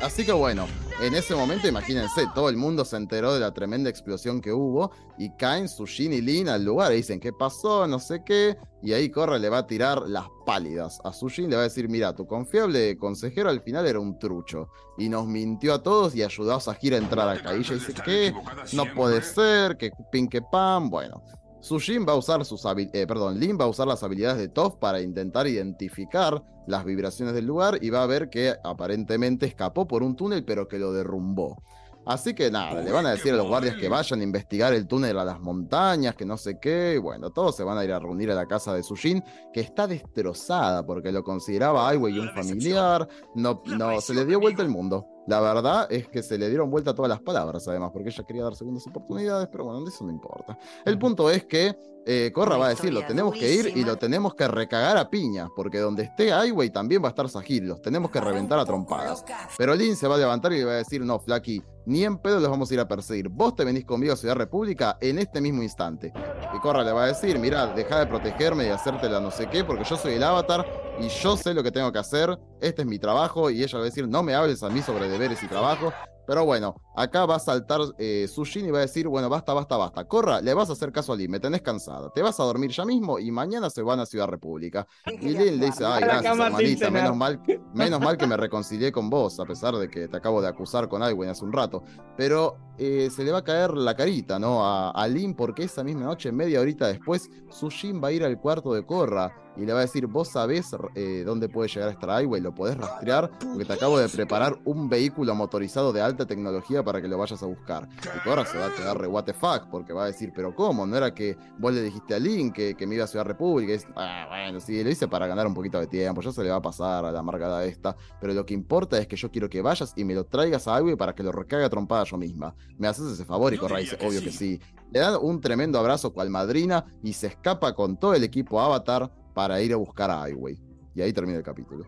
Así 0.04 0.26
que 0.26 0.32
bueno, 0.32 0.66
en 1.00 1.14
ese 1.14 1.34
momento, 1.34 1.66
imagínense, 1.66 2.26
todo 2.34 2.50
el 2.50 2.58
mundo 2.58 2.84
se 2.84 2.98
enteró 2.98 3.32
de 3.32 3.40
la 3.40 3.54
tremenda 3.54 3.88
explosión 3.88 4.42
que 4.42 4.52
hubo 4.52 4.90
y 5.16 5.30
caen 5.30 5.66
Sushin 5.66 6.12
y 6.12 6.20
Lin 6.20 6.50
al 6.50 6.62
lugar 6.62 6.92
y 6.92 6.96
dicen, 6.96 7.18
¿qué 7.18 7.32
pasó? 7.32 7.86
No 7.86 7.98
sé 7.98 8.22
qué. 8.22 8.58
Y 8.82 8.92
ahí 8.92 9.08
Corra 9.08 9.38
le 9.38 9.48
va 9.48 9.58
a 9.58 9.66
tirar 9.66 10.02
las 10.06 10.26
pálidas. 10.44 11.00
A 11.04 11.12
Sushin 11.14 11.48
le 11.48 11.56
va 11.56 11.62
a 11.62 11.64
decir, 11.64 11.88
mira, 11.88 12.14
tu 12.14 12.26
confiable 12.26 12.98
consejero 12.98 13.48
al 13.48 13.62
final 13.62 13.86
era 13.86 13.98
un 13.98 14.18
trucho. 14.18 14.68
Y 14.98 15.08
nos 15.08 15.26
mintió 15.26 15.72
a 15.72 15.82
todos 15.82 16.14
y 16.14 16.22
ayudó 16.22 16.54
a 16.54 16.60
Sahir 16.60 16.92
a 16.92 16.98
entrar 16.98 17.26
acá. 17.26 17.56
Y 17.56 17.60
ella 17.60 17.74
dice, 17.74 17.94
¿qué? 18.04 18.34
No 18.74 18.84
puede 18.94 19.22
ser, 19.22 19.78
que 19.78 19.90
pin 20.12 20.28
que 20.28 20.42
pan. 20.42 20.90
Bueno, 20.90 21.22
Sushin 21.64 22.04
va 22.06 22.12
a 22.12 22.16
usar 22.16 22.44
sus 22.44 22.62
eh, 22.66 23.06
perdón, 23.06 23.40
Lin 23.40 23.56
va 23.58 23.64
a 23.64 23.68
usar 23.68 23.86
las 23.86 24.02
habilidades 24.02 24.36
de 24.36 24.48
Toph 24.48 24.76
para 24.76 25.00
intentar 25.00 25.46
identificar 25.46 26.44
las 26.66 26.84
vibraciones 26.84 27.32
del 27.32 27.46
lugar 27.46 27.78
y 27.80 27.88
va 27.88 28.02
a 28.02 28.06
ver 28.06 28.28
que 28.28 28.54
aparentemente 28.62 29.46
escapó 29.46 29.88
por 29.88 30.02
un 30.02 30.14
túnel 30.14 30.44
pero 30.44 30.68
que 30.68 30.78
lo 30.78 30.92
derrumbó. 30.92 31.62
Así 32.04 32.34
que 32.34 32.50
nada, 32.50 32.82
le 32.82 32.92
van 32.92 33.06
a 33.06 33.12
decir 33.12 33.32
a 33.32 33.36
los 33.36 33.48
guardias 33.48 33.76
que 33.76 33.88
vayan 33.88 34.20
a 34.20 34.24
investigar 34.24 34.74
el 34.74 34.86
túnel 34.86 35.18
a 35.18 35.24
las 35.24 35.40
montañas, 35.40 36.14
que 36.14 36.26
no 36.26 36.36
sé 36.36 36.58
qué. 36.60 36.96
y 36.96 36.98
Bueno, 36.98 37.30
todos 37.30 37.56
se 37.56 37.64
van 37.64 37.78
a 37.78 37.84
ir 37.84 37.92
a 37.92 37.98
reunir 37.98 38.30
a 38.30 38.34
la 38.34 38.44
casa 38.44 38.74
de 38.74 38.82
Sujin, 38.82 39.24
que 39.50 39.60
está 39.60 39.86
destrozada 39.86 40.84
porque 40.84 41.12
lo 41.12 41.24
consideraba 41.24 41.88
Ai 41.88 41.96
Wei 41.96 42.18
un 42.18 42.28
familiar. 42.34 43.08
No, 43.34 43.62
no, 43.64 44.02
se 44.02 44.12
le 44.12 44.26
dio 44.26 44.38
vuelta 44.38 44.60
el 44.60 44.68
mundo. 44.68 45.06
La 45.26 45.40
verdad 45.40 45.86
es 45.90 46.08
que 46.08 46.22
se 46.22 46.36
le 46.36 46.48
dieron 46.48 46.70
vuelta 46.70 46.94
todas 46.94 47.08
las 47.08 47.20
palabras, 47.20 47.66
además, 47.66 47.90
porque 47.92 48.10
ella 48.10 48.24
quería 48.24 48.44
dar 48.44 48.54
segundas 48.54 48.86
oportunidades, 48.86 49.48
pero 49.50 49.64
bueno, 49.64 49.86
eso 49.88 50.04
no 50.04 50.10
importa. 50.10 50.58
El 50.84 50.98
punto 50.98 51.30
es 51.30 51.44
que 51.46 51.74
eh, 52.06 52.30
Corra 52.34 52.58
va 52.58 52.66
a 52.66 52.68
decir, 52.70 52.92
lo 52.92 53.06
tenemos 53.06 53.32
que 53.32 53.50
ir 53.52 53.72
y 53.74 53.84
lo 53.84 53.96
tenemos 53.96 54.34
que 54.34 54.46
recagar 54.46 54.98
a 54.98 55.08
piñas, 55.08 55.48
porque 55.56 55.78
donde 55.78 56.02
esté 56.02 56.32
Ai 56.32 56.52
también 56.70 57.02
va 57.02 57.08
a 57.08 57.10
estar 57.10 57.28
Sahir, 57.28 57.62
los 57.62 57.80
tenemos 57.80 58.10
que 58.10 58.20
reventar 58.20 58.58
a 58.58 58.66
trompadas. 58.66 59.24
Pero 59.56 59.74
Lin 59.74 59.96
se 59.96 60.06
va 60.06 60.16
a 60.16 60.18
levantar 60.18 60.52
y 60.52 60.58
le 60.58 60.64
va 60.66 60.72
a 60.72 60.76
decir, 60.76 61.00
no, 61.00 61.18
Flaky, 61.18 61.62
ni 61.86 62.04
en 62.04 62.18
pedo 62.18 62.40
los 62.40 62.50
vamos 62.50 62.70
a 62.70 62.74
ir 62.74 62.80
a 62.80 62.88
perseguir. 62.88 63.28
Vos 63.28 63.54
te 63.54 63.64
venís 63.64 63.84
conmigo 63.84 64.12
a 64.12 64.16
Ciudad 64.16 64.34
República 64.34 64.96
en 65.00 65.18
este 65.18 65.40
mismo 65.40 65.62
instante. 65.62 66.12
Y 66.54 66.58
Corra 66.60 66.82
le 66.82 66.92
va 66.92 67.04
a 67.04 67.06
decir, 67.08 67.38
mira, 67.38 67.66
deja 67.66 68.00
de 68.00 68.06
protegerme 68.06 68.66
y 68.66 68.68
hacerte 68.68 69.08
la 69.08 69.20
no 69.20 69.30
sé 69.30 69.48
qué, 69.48 69.64
porque 69.64 69.84
yo 69.84 69.96
soy 69.96 70.14
el 70.14 70.22
avatar 70.22 70.66
y 71.00 71.08
yo 71.08 71.36
sé 71.36 71.54
lo 71.54 71.62
que 71.62 71.72
tengo 71.72 71.90
que 71.92 71.98
hacer, 71.98 72.38
este 72.60 72.82
es 72.82 72.88
mi 72.88 72.98
trabajo, 72.98 73.50
y 73.50 73.62
ella 73.62 73.78
va 73.78 73.82
a 73.82 73.86
decir, 73.86 74.06
no 74.08 74.22
me 74.22 74.34
hables 74.34 74.62
a 74.62 74.70
mí 74.70 74.80
sobre 74.82 75.08
deberes 75.08 75.42
y 75.42 75.48
trabajo, 75.48 75.92
pero 76.26 76.44
bueno, 76.44 76.74
acá 76.96 77.26
va 77.26 77.36
a 77.36 77.38
saltar 77.38 77.80
eh, 77.98 78.26
Sushin 78.28 78.66
y 78.66 78.70
va 78.70 78.78
a 78.78 78.82
decir, 78.82 79.08
bueno, 79.08 79.28
basta, 79.28 79.52
basta, 79.52 79.76
basta. 79.76 80.04
Corra, 80.04 80.40
le 80.40 80.54
vas 80.54 80.70
a 80.70 80.72
hacer 80.72 80.92
caso 80.92 81.12
a 81.12 81.16
Lin, 81.16 81.30
me 81.30 81.40
tenés 81.40 81.62
cansada. 81.62 82.10
Te 82.10 82.22
vas 82.22 82.38
a 82.40 82.44
dormir 82.44 82.70
ya 82.70 82.84
mismo 82.84 83.18
y 83.18 83.30
mañana 83.30 83.70
se 83.70 83.82
van 83.82 84.00
a 84.00 84.06
Ciudad 84.06 84.28
República. 84.28 84.86
Y 85.06 85.30
Lin 85.30 85.58
le 85.58 85.66
dice, 85.66 85.84
ay, 85.84 86.02
gracias, 86.02 86.38
hermanita, 86.38 86.90
menos 86.90 87.16
mal, 87.16 87.40
menos 87.74 88.00
mal 88.00 88.16
que 88.16 88.26
me 88.26 88.36
reconcilié 88.36 88.92
con 88.92 89.10
vos, 89.10 89.38
a 89.40 89.44
pesar 89.44 89.74
de 89.76 89.88
que 89.88 90.08
te 90.08 90.16
acabo 90.16 90.40
de 90.40 90.48
acusar 90.48 90.88
con 90.88 91.02
Iwen 91.02 91.30
hace 91.30 91.44
un 91.44 91.52
rato. 91.52 91.82
Pero 92.16 92.56
eh, 92.78 93.10
se 93.14 93.24
le 93.24 93.32
va 93.32 93.38
a 93.38 93.44
caer 93.44 93.74
la 93.74 93.94
carita, 93.94 94.38
¿no? 94.38 94.64
A, 94.64 94.90
a 94.90 95.08
Lin, 95.08 95.34
porque 95.34 95.64
esa 95.64 95.84
misma 95.84 96.04
noche, 96.04 96.32
media 96.32 96.60
horita 96.60 96.88
después, 96.88 97.30
Sushin 97.50 98.02
va 98.02 98.08
a 98.08 98.12
ir 98.12 98.24
al 98.24 98.40
cuarto 98.40 98.72
de 98.72 98.84
Corra 98.84 99.43
y 99.56 99.64
le 99.64 99.72
va 99.72 99.80
a 99.80 99.82
decir, 99.82 100.06
vos 100.06 100.28
sabés 100.28 100.74
eh, 100.94 101.22
dónde 101.24 101.48
puede 101.48 101.68
llegar 101.68 101.90
esta 101.90 102.20
highway, 102.20 102.40
lo 102.40 102.54
podés 102.54 102.76
rastrear, 102.76 103.30
porque 103.38 103.64
te 103.64 103.72
acabo 103.72 103.98
de 103.98 104.08
preparar 104.08 104.58
un 104.64 104.88
vehículo 104.88 105.34
motorizado 105.34 105.92
de 105.92 106.00
alta 106.00 106.26
tecnología 106.26 106.82
para 106.82 107.00
que 107.00 107.08
lo 107.08 107.18
vayas 107.18 107.42
a 107.42 107.46
buscar. 107.46 107.88
Y 108.24 108.28
ahora 108.28 108.44
se 108.44 108.58
va 108.58 108.66
a 108.66 108.74
quedar 108.74 108.98
re 108.98 109.06
what 109.06 109.24
the 109.24 109.32
fuck, 109.32 109.68
porque 109.70 109.92
va 109.92 110.04
a 110.04 110.06
decir, 110.06 110.32
pero 110.34 110.54
¿cómo? 110.54 110.86
¿No 110.86 110.96
era 110.96 111.14
que 111.14 111.36
vos 111.58 111.72
le 111.72 111.82
dijiste 111.82 112.14
a 112.14 112.18
Link 112.18 112.54
que, 112.54 112.74
que 112.74 112.86
me 112.86 112.96
iba 112.96 113.04
a 113.04 113.06
Ciudad 113.06 113.24
República? 113.24 113.72
Y 113.72 113.76
es, 113.76 113.86
ah, 113.96 114.26
bueno, 114.28 114.60
sí, 114.60 114.82
lo 114.82 114.90
hice 114.90 115.08
para 115.08 115.26
ganar 115.26 115.46
un 115.46 115.54
poquito 115.54 115.78
de 115.78 115.86
tiempo, 115.86 116.20
ya 116.20 116.32
se 116.32 116.42
le 116.42 116.50
va 116.50 116.56
a 116.56 116.62
pasar 116.62 117.04
a 117.04 117.12
la 117.12 117.20
amargada 117.20 117.64
esta, 117.64 117.96
pero 118.20 118.32
lo 118.32 118.44
que 118.44 118.54
importa 118.54 118.98
es 118.98 119.06
que 119.06 119.16
yo 119.16 119.30
quiero 119.30 119.48
que 119.48 119.62
vayas 119.62 119.92
y 119.96 120.04
me 120.04 120.14
lo 120.14 120.24
traigas 120.24 120.68
a 120.68 120.78
highway 120.78 120.96
para 120.96 121.14
que 121.14 121.22
lo 121.22 121.32
recague 121.32 121.64
a 121.64 121.70
trompada 121.70 122.04
yo 122.04 122.16
misma. 122.16 122.54
¿Me 122.78 122.88
haces 122.88 123.06
ese 123.06 123.24
favor? 123.24 123.52
Y 123.54 123.58
Corra 123.58 123.78
dice, 123.78 123.96
obvio 124.04 124.20
que 124.20 124.30
sí. 124.30 124.60
Le 124.92 125.00
da 125.00 125.18
un 125.18 125.40
tremendo 125.40 125.78
abrazo 125.78 126.12
cual 126.12 126.30
madrina 126.30 126.84
y 127.02 127.12
se 127.12 127.28
escapa 127.28 127.74
con 127.74 127.96
todo 127.96 128.14
el 128.14 128.24
equipo 128.24 128.60
Avatar 128.60 129.10
para 129.34 129.60
ir 129.60 129.72
a 129.72 129.76
buscar 129.76 130.10
a 130.10 130.28
Highway. 130.28 130.58
Y 130.94 131.02
ahí 131.02 131.12
termina 131.12 131.38
el 131.38 131.44
capítulo. 131.44 131.84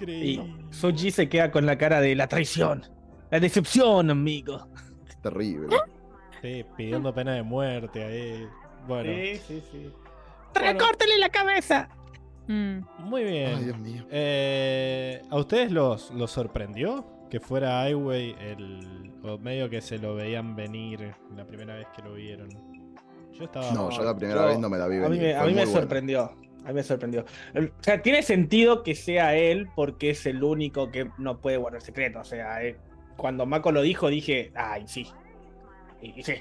Y 0.00 0.40
Soji 0.70 1.10
se 1.10 1.28
queda 1.28 1.50
con 1.50 1.64
la 1.64 1.78
cara 1.78 2.00
de 2.00 2.14
la 2.14 2.26
traición, 2.26 2.84
la 3.30 3.40
decepción, 3.40 4.10
amigo. 4.10 4.68
Es 5.08 5.20
terrible. 5.22 5.76
Sí, 6.42 6.64
pidiendo 6.76 7.14
pena 7.14 7.34
de 7.34 7.42
muerte 7.42 8.04
ahí. 8.04 8.46
Bueno. 8.86 9.10
Sí, 9.10 9.40
sí, 9.46 9.62
sí. 9.70 9.92
¡Recórtale 10.54 11.18
la 11.18 11.28
cabeza! 11.28 11.88
Mm. 12.46 12.78
Muy 12.98 13.24
bien. 13.24 13.54
Ay, 13.56 13.64
Dios 13.64 13.78
mío. 13.78 14.06
Eh, 14.10 15.22
¿A 15.30 15.36
ustedes 15.36 15.72
los, 15.72 16.10
los 16.12 16.30
sorprendió 16.30 17.04
que 17.30 17.40
fuera 17.40 17.88
Highway 17.88 18.36
el 18.38 19.12
o 19.22 19.38
medio 19.38 19.68
que 19.68 19.80
se 19.80 19.98
lo 19.98 20.14
veían 20.14 20.54
venir 20.54 21.14
la 21.34 21.44
primera 21.44 21.74
vez 21.74 21.88
que 21.96 22.02
lo 22.02 22.14
vieron? 22.14 22.75
Yo 23.38 23.44
estaba 23.44 23.70
No, 23.72 23.90
yo 23.90 24.02
la 24.02 24.16
primera 24.16 24.42
Yo- 24.42 24.46
vez 24.48 24.58
no 24.58 24.68
me 24.68 24.78
la 24.78 24.86
vi 24.88 24.96
A 24.96 25.00
mí 25.08 25.18
venir. 25.18 25.22
me, 25.22 25.34
a 25.36 25.44
mí 25.44 25.54
me 25.54 25.66
sorprendió. 25.66 26.32
A 26.64 26.68
mí 26.68 26.74
me 26.74 26.82
sorprendió. 26.82 27.24
O 27.54 27.82
sea, 27.82 28.02
tiene 28.02 28.22
sentido 28.22 28.82
que 28.82 28.94
sea 28.96 29.36
él 29.36 29.68
porque 29.76 30.10
es 30.10 30.26
el 30.26 30.42
único 30.42 30.90
que 30.90 31.10
no 31.18 31.40
puede 31.40 31.58
guardar 31.58 31.80
secreto. 31.80 32.18
O 32.20 32.24
sea, 32.24 32.62
eh, 32.64 32.76
cuando 33.16 33.46
Mako 33.46 33.70
lo 33.72 33.82
dijo, 33.82 34.08
dije, 34.08 34.50
ay, 34.56 34.82
sí. 34.86 35.06
Y, 36.02 36.18
y 36.18 36.22
sí. 36.24 36.34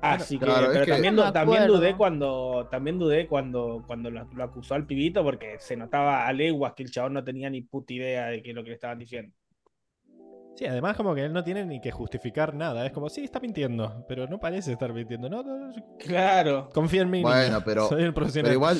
Así 0.00 0.38
que, 0.38 0.46
claro, 0.46 0.68
pero 0.72 0.86
que- 0.86 0.92
también, 0.92 1.14
No 1.14 1.30
también 1.30 1.66
dudé 1.66 1.94
cuando, 1.94 2.68
también 2.70 2.98
dudé 2.98 3.26
cuando, 3.26 3.84
cuando 3.86 4.10
lo, 4.10 4.24
lo 4.34 4.44
acusó 4.44 4.74
al 4.74 4.86
pibito 4.86 5.22
porque 5.22 5.56
se 5.58 5.76
notaba 5.76 6.26
a 6.26 6.32
leguas 6.32 6.72
que 6.74 6.82
el 6.84 6.90
chabón 6.90 7.12
no 7.12 7.22
tenía 7.22 7.50
ni 7.50 7.60
puta 7.60 7.92
idea 7.92 8.28
de 8.28 8.42
qué 8.42 8.50
es 8.50 8.56
lo 8.56 8.62
que 8.62 8.70
le 8.70 8.76
estaban 8.76 8.98
diciendo. 8.98 9.34
Sí, 10.60 10.66
además 10.66 10.94
como 10.94 11.14
que 11.14 11.24
él 11.24 11.32
no 11.32 11.42
tiene 11.42 11.64
ni 11.64 11.80
que 11.80 11.90
justificar 11.90 12.52
nada. 12.52 12.84
Es 12.84 12.92
como, 12.92 13.08
sí, 13.08 13.24
está 13.24 13.40
mintiendo, 13.40 14.04
pero 14.06 14.26
no 14.26 14.38
parece 14.38 14.72
estar 14.72 14.92
mintiendo. 14.92 15.30
No, 15.30 15.42
no, 15.42 15.56
no, 15.56 15.72
Claro. 15.98 16.68
confía 16.74 17.00
en 17.00 17.08
mí. 17.08 17.22
Bueno, 17.22 17.62
pero- 17.64 17.88
Soy 17.88 18.02
el 18.02 18.12
profesional. 18.12 18.50
Pero 18.50 18.56
igual, 18.56 18.78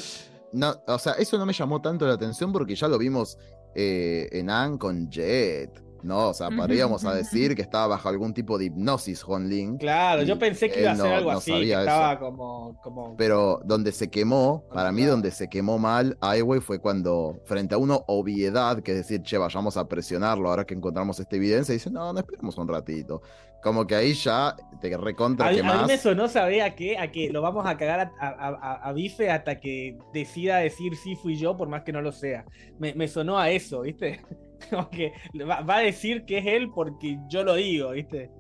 no, 0.53 0.75
o 0.87 0.99
sea, 0.99 1.15
eso 1.15 1.39
no 1.39 1.47
me 1.47 1.55
llamó 1.55 1.81
tanto 1.81 2.07
la 2.07 2.13
atención 2.13 2.53
porque 2.53 2.75
ya 2.75 2.87
lo 2.87 2.99
vimos 2.99 3.39
eh, 3.75 4.29
en 4.31 4.51
Anne 4.51 4.77
con 4.77 5.09
Jet. 5.11 5.83
¿No? 6.03 6.29
O 6.29 6.35
sea, 6.35 6.49
podríamos 6.51 7.05
a 7.05 7.15
decir 7.15 7.55
que 7.55 7.63
estaba 7.63 7.87
bajo 7.89 8.09
algún 8.09 8.33
tipo 8.35 8.59
de 8.59 8.67
hipnosis 8.67 9.23
Juan 9.23 9.49
Lin. 9.49 9.79
Claro, 9.79 10.23
yo 10.23 10.39
pensé 10.39 10.71
que 10.71 10.81
iba 10.83 10.93
a 10.93 10.97
ser 10.97 11.05
no- 11.07 11.15
algo 11.17 11.33
no 11.33 11.39
así, 11.39 11.53
que 11.53 11.73
estaba 11.73 12.19
como, 12.19 12.81
como 12.83 13.17
Pero 13.17 13.61
donde 13.65 13.93
se 13.93 14.09
quemó, 14.11 14.65
para 14.73 14.93
mí 14.93 15.05
donde 15.05 15.31
se 15.31 15.49
quemó 15.49 15.79
mal 15.79 16.17
Aiwei 16.21 16.61
fue 16.61 16.79
cuando, 16.81 17.41
frente 17.45 17.75
a 17.75 17.79
una 17.79 17.97
obviedad, 18.07 18.83
que 18.83 18.93
es 18.93 18.99
decir, 18.99 19.23
che, 19.23 19.39
vayamos 19.39 19.77
a 19.77 19.87
presionarlo 19.89 20.49
ahora 20.49 20.65
que 20.65 20.75
encontramos 20.75 21.19
esta 21.21 21.37
evidencia, 21.37 21.73
dice, 21.73 21.91
no, 21.91 22.13
no 22.13 22.19
esperemos 22.21 22.57
un 22.59 22.69
ratito. 22.69 23.23
Como 23.63 23.87
que 23.87 23.95
ahí 23.95 24.15
ya 24.15 24.57
te 24.81 24.97
recontra 24.97 25.49
A, 25.49 25.53
que 25.53 25.61
a 25.61 25.63
mí 25.63 25.69
más. 25.69 25.87
me 25.87 25.99
sonó, 25.99 26.29
¿sabés 26.29 26.63
a 26.63 26.75
qué? 26.75 26.97
A 26.97 27.13
que 27.13 27.29
lo 27.29 27.43
vamos 27.43 27.67
a 27.67 27.77
cagar 27.77 28.01
a, 28.01 28.27
a- 28.27 28.49
a- 28.49 28.89
a 28.89 28.93
Bife 28.95 29.31
hasta 29.31 29.61
que 29.61 29.99
decida 30.15 30.57
decir 30.57 30.97
sí 30.97 31.15
fui 31.15 31.37
yo, 31.37 31.55
por 31.59 31.69
más 31.69 31.83
que 31.83 31.93
no 31.93 32.01
lo 32.01 32.11
sea. 32.11 32.47
Me, 32.79 32.95
me 32.95 33.07
sonó 33.07 33.39
a 33.39 33.51
eso, 33.51 33.83
¿viste? 33.83 34.23
Como 34.71 34.91
que 34.91 35.13
va, 35.49 35.61
va 35.63 35.77
a 35.79 35.81
decir 35.81 36.25
que 36.25 36.39
es 36.39 36.47
él 36.47 36.71
porque 36.75 37.19
yo 37.29 37.45
lo 37.45 37.55
digo, 37.55 37.91
¿viste? 37.93 38.31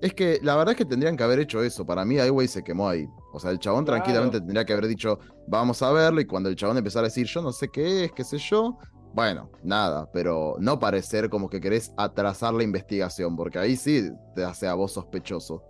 Es 0.00 0.14
que 0.14 0.38
la 0.42 0.54
verdad 0.56 0.72
es 0.72 0.78
que 0.78 0.84
tendrían 0.84 1.16
que 1.16 1.24
haber 1.24 1.40
hecho 1.40 1.62
eso. 1.62 1.84
Para 1.84 2.04
mí, 2.04 2.18
Aiwei 2.18 2.46
se 2.48 2.62
quemó 2.62 2.88
ahí. 2.88 3.06
O 3.32 3.40
sea, 3.40 3.50
el 3.50 3.58
chabón 3.58 3.84
Claro. 3.84 4.02
tranquilamente 4.02 4.38
tendría 4.40 4.64
que 4.64 4.72
haber 4.72 4.86
dicho, 4.86 5.18
vamos 5.48 5.82
a 5.82 5.90
verlo. 5.92 6.20
Y 6.20 6.26
cuando 6.26 6.48
el 6.48 6.56
chabón 6.56 6.78
empezara 6.78 7.06
a 7.06 7.08
decir, 7.08 7.26
yo 7.26 7.42
no 7.42 7.52
sé 7.52 7.68
qué 7.68 8.04
es, 8.04 8.12
qué 8.12 8.22
sé 8.24 8.38
yo. 8.38 8.78
Bueno, 9.12 9.50
nada, 9.64 10.08
pero 10.12 10.54
no 10.60 10.78
parecer 10.78 11.28
como 11.30 11.48
que 11.48 11.60
querés 11.60 11.92
atrasar 11.96 12.54
la 12.54 12.62
investigación, 12.62 13.34
porque 13.36 13.58
ahí 13.58 13.74
sí 13.76 14.08
te 14.36 14.44
hace 14.44 14.68
a 14.68 14.74
vos 14.74 14.92
sospechoso. 14.92 15.64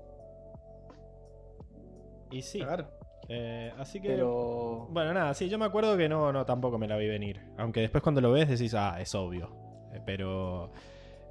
Y 2.30 2.42
sí. 2.42 2.58
Claro. 2.60 2.88
eh, 3.28 3.72
así 3.78 4.00
que. 4.00 4.08
Pero. 4.08 4.88
Bueno, 4.90 5.14
nada, 5.14 5.32
sí, 5.34 5.48
yo 5.48 5.58
me 5.58 5.64
acuerdo 5.64 5.96
que 5.96 6.08
no, 6.08 6.32
no, 6.32 6.44
tampoco 6.44 6.78
me 6.78 6.86
la 6.88 6.96
vi 6.96 7.08
venir. 7.08 7.40
Aunque 7.56 7.80
después 7.80 8.02
cuando 8.02 8.20
lo 8.20 8.32
ves 8.32 8.48
decís, 8.48 8.74
ah, 8.74 9.00
es 9.00 9.14
obvio. 9.14 9.50
Pero 10.08 10.70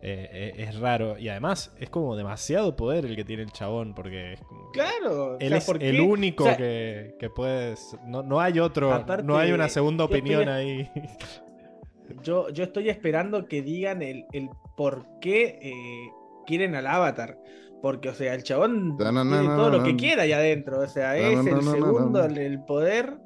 eh, 0.03 0.29
eh, 0.31 0.53
es 0.69 0.79
raro. 0.79 1.17
Y 1.17 1.27
además 1.29 1.73
es 1.79 1.89
como 1.89 2.15
demasiado 2.15 2.75
poder 2.75 3.05
el 3.05 3.15
que 3.15 3.23
tiene 3.25 3.41
el 3.43 3.51
chabón, 3.51 3.93
porque 3.95 4.33
es 4.33 4.41
como 4.41 4.69
Claro. 4.71 5.33
o 5.33 5.39
él 5.39 5.49
sea, 5.49 5.57
es 5.57 5.65
¿por 5.65 5.83
el 5.83 5.99
único 5.99 6.43
O 6.43 6.47
sea, 6.47 6.57
que, 6.57 7.15
que 7.19 7.29
puedes... 7.31 7.97
No, 8.05 8.21
no 8.23 8.39
hay 8.39 8.59
otro, 8.59 8.93
Aparte, 8.93 9.23
no 9.23 9.37
hay 9.37 9.51
una 9.51 9.67
segunda 9.67 10.03
estoy- 10.05 10.19
opinión 10.19 10.47
ahí. 10.47 10.89
Yo, 12.23 12.49
yo 12.49 12.63
estoy 12.63 12.89
esperando 12.89 13.47
que 13.47 13.61
digan 13.61 14.01
el, 14.01 14.25
el 14.31 14.49
por 14.77 15.05
qué 15.19 15.59
eh, 15.61 16.09
quieren 16.45 16.75
al 16.75 16.87
avatar. 16.87 17.37
Porque, 17.81 18.09
o 18.09 18.13
sea, 18.13 18.33
el 18.33 18.43
chabón 18.43 18.97
No, 18.97 19.11
no, 19.11 19.23
no, 19.23 19.31
tiene 19.35 19.47
no, 19.49 19.55
todo 19.57 19.69
no, 19.71 19.77
lo 19.79 19.83
que 19.83 19.91
no. 19.93 19.97
quiera 19.99 20.23
allá 20.23 20.37
adentro. 20.37 20.79
O 20.79 20.87
sea, 20.87 21.09
No, 21.11 21.17
es 21.17 21.35
no, 21.37 21.43
no, 21.43 21.57
el 21.57 21.63
segundo, 21.65 22.23
el 22.25 22.59
poder. 22.63 23.17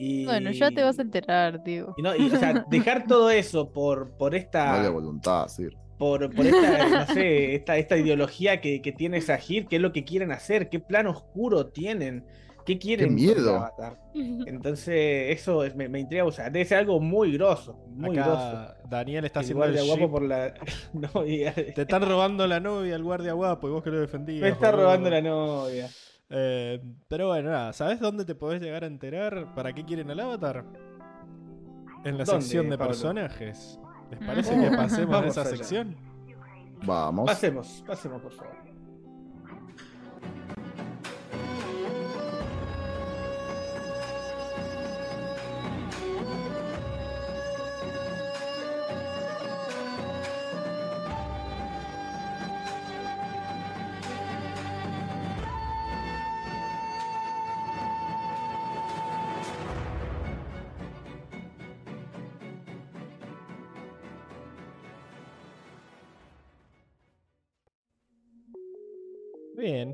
Y, 0.00 0.24
Bueno, 0.26 0.52
ya 0.52 0.70
te 0.70 0.82
vas 0.84 0.98
a 0.98 1.02
enterar, 1.02 1.62
digo. 1.64 1.94
y 1.96 2.02
no, 2.02 2.14
y, 2.14 2.30
o 2.30 2.36
sea, 2.38 2.64
dejar 2.70 3.06
todo 3.08 3.30
eso 3.30 3.72
por, 3.72 4.16
por 4.16 4.30
No 4.32 4.36
hay 4.36 4.40
de 4.42 4.46
esta. 4.46 4.90
voluntad, 4.90 5.48
sí. 5.48 5.66
por, 5.98 6.32
por 6.32 6.46
esta, 6.46 6.88
no 6.88 7.06
sé, 7.14 7.54
esta, 7.56 7.76
esta 7.76 7.96
ideología 7.96 8.60
que, 8.60 8.80
que 8.80 8.92
tiene 8.92 9.20
Sahir, 9.20 9.66
qué 9.66 9.76
es 9.76 9.82
lo 9.82 9.92
que 9.92 10.04
quieren 10.04 10.30
hacer, 10.30 10.68
qué 10.68 10.78
plan 10.78 11.08
oscuro 11.08 11.66
tienen, 11.66 12.24
qué 12.64 12.78
quieren. 12.78 13.16
Qué 13.16 13.24
el 13.24 13.34
miedo. 13.34 13.56
Avatar. 13.56 13.98
Entonces, 14.46 15.36
eso 15.38 15.64
es- 15.64 15.74
me, 15.74 15.88
me 15.88 15.98
intriga, 16.00 16.24
o 16.24 16.30
sea, 16.32 16.50
debe 16.50 16.64
ser 16.64 16.78
algo 16.78 17.00
muy 17.00 17.32
grosso, 17.32 17.76
muy 17.88 18.14
grosso. 18.14 18.68
Daniel 18.88 19.24
está 19.24 19.40
El 19.40 19.44
haciendo 19.44 19.64
el 19.64 19.72
guardia 19.72 19.86
guapo 19.88 20.04
ship. 20.04 20.10
por 20.12 20.22
la 20.22 20.54
novia. 21.14 21.52
Te 21.54 21.82
están 21.82 22.02
robando 22.08 22.46
la 22.46 22.60
novia 22.60 22.94
al 22.94 23.02
guardia 23.02 23.32
guapo 23.32 23.68
y 23.68 23.72
vos 23.72 23.82
que 23.82 23.90
lo 23.90 24.00
defendías. 24.00 24.42
Me 24.42 24.48
está 24.50 24.70
robando 24.70 25.10
la 25.10 25.20
novia. 25.20 25.88
Eh, 26.30 26.80
pero 27.08 27.28
bueno, 27.28 27.50
nada, 27.50 27.72
¿sabes 27.72 28.00
dónde 28.00 28.24
te 28.24 28.34
podés 28.34 28.60
llegar 28.60 28.84
a 28.84 28.86
enterar 28.86 29.54
para 29.54 29.72
qué 29.72 29.84
quieren 29.84 30.10
al 30.10 30.20
avatar? 30.20 30.64
En 32.04 32.16
la 32.18 32.24
¿Dónde, 32.24 32.42
sección 32.42 32.68
de 32.70 32.76
Pablo? 32.78 32.90
personajes. 32.92 33.80
¿Les 34.10 34.20
parece 34.20 34.56
Mm. 34.56 34.60
que 34.70 34.76
pasemos 34.76 35.16
a 35.22 35.26
esa 35.26 35.40
allá. 35.42 35.50
sección? 35.50 35.96
Vamos. 36.86 37.26
Pasemos, 37.26 37.84
pasemos, 37.86 38.22
por 38.22 38.32
favor. 38.32 38.54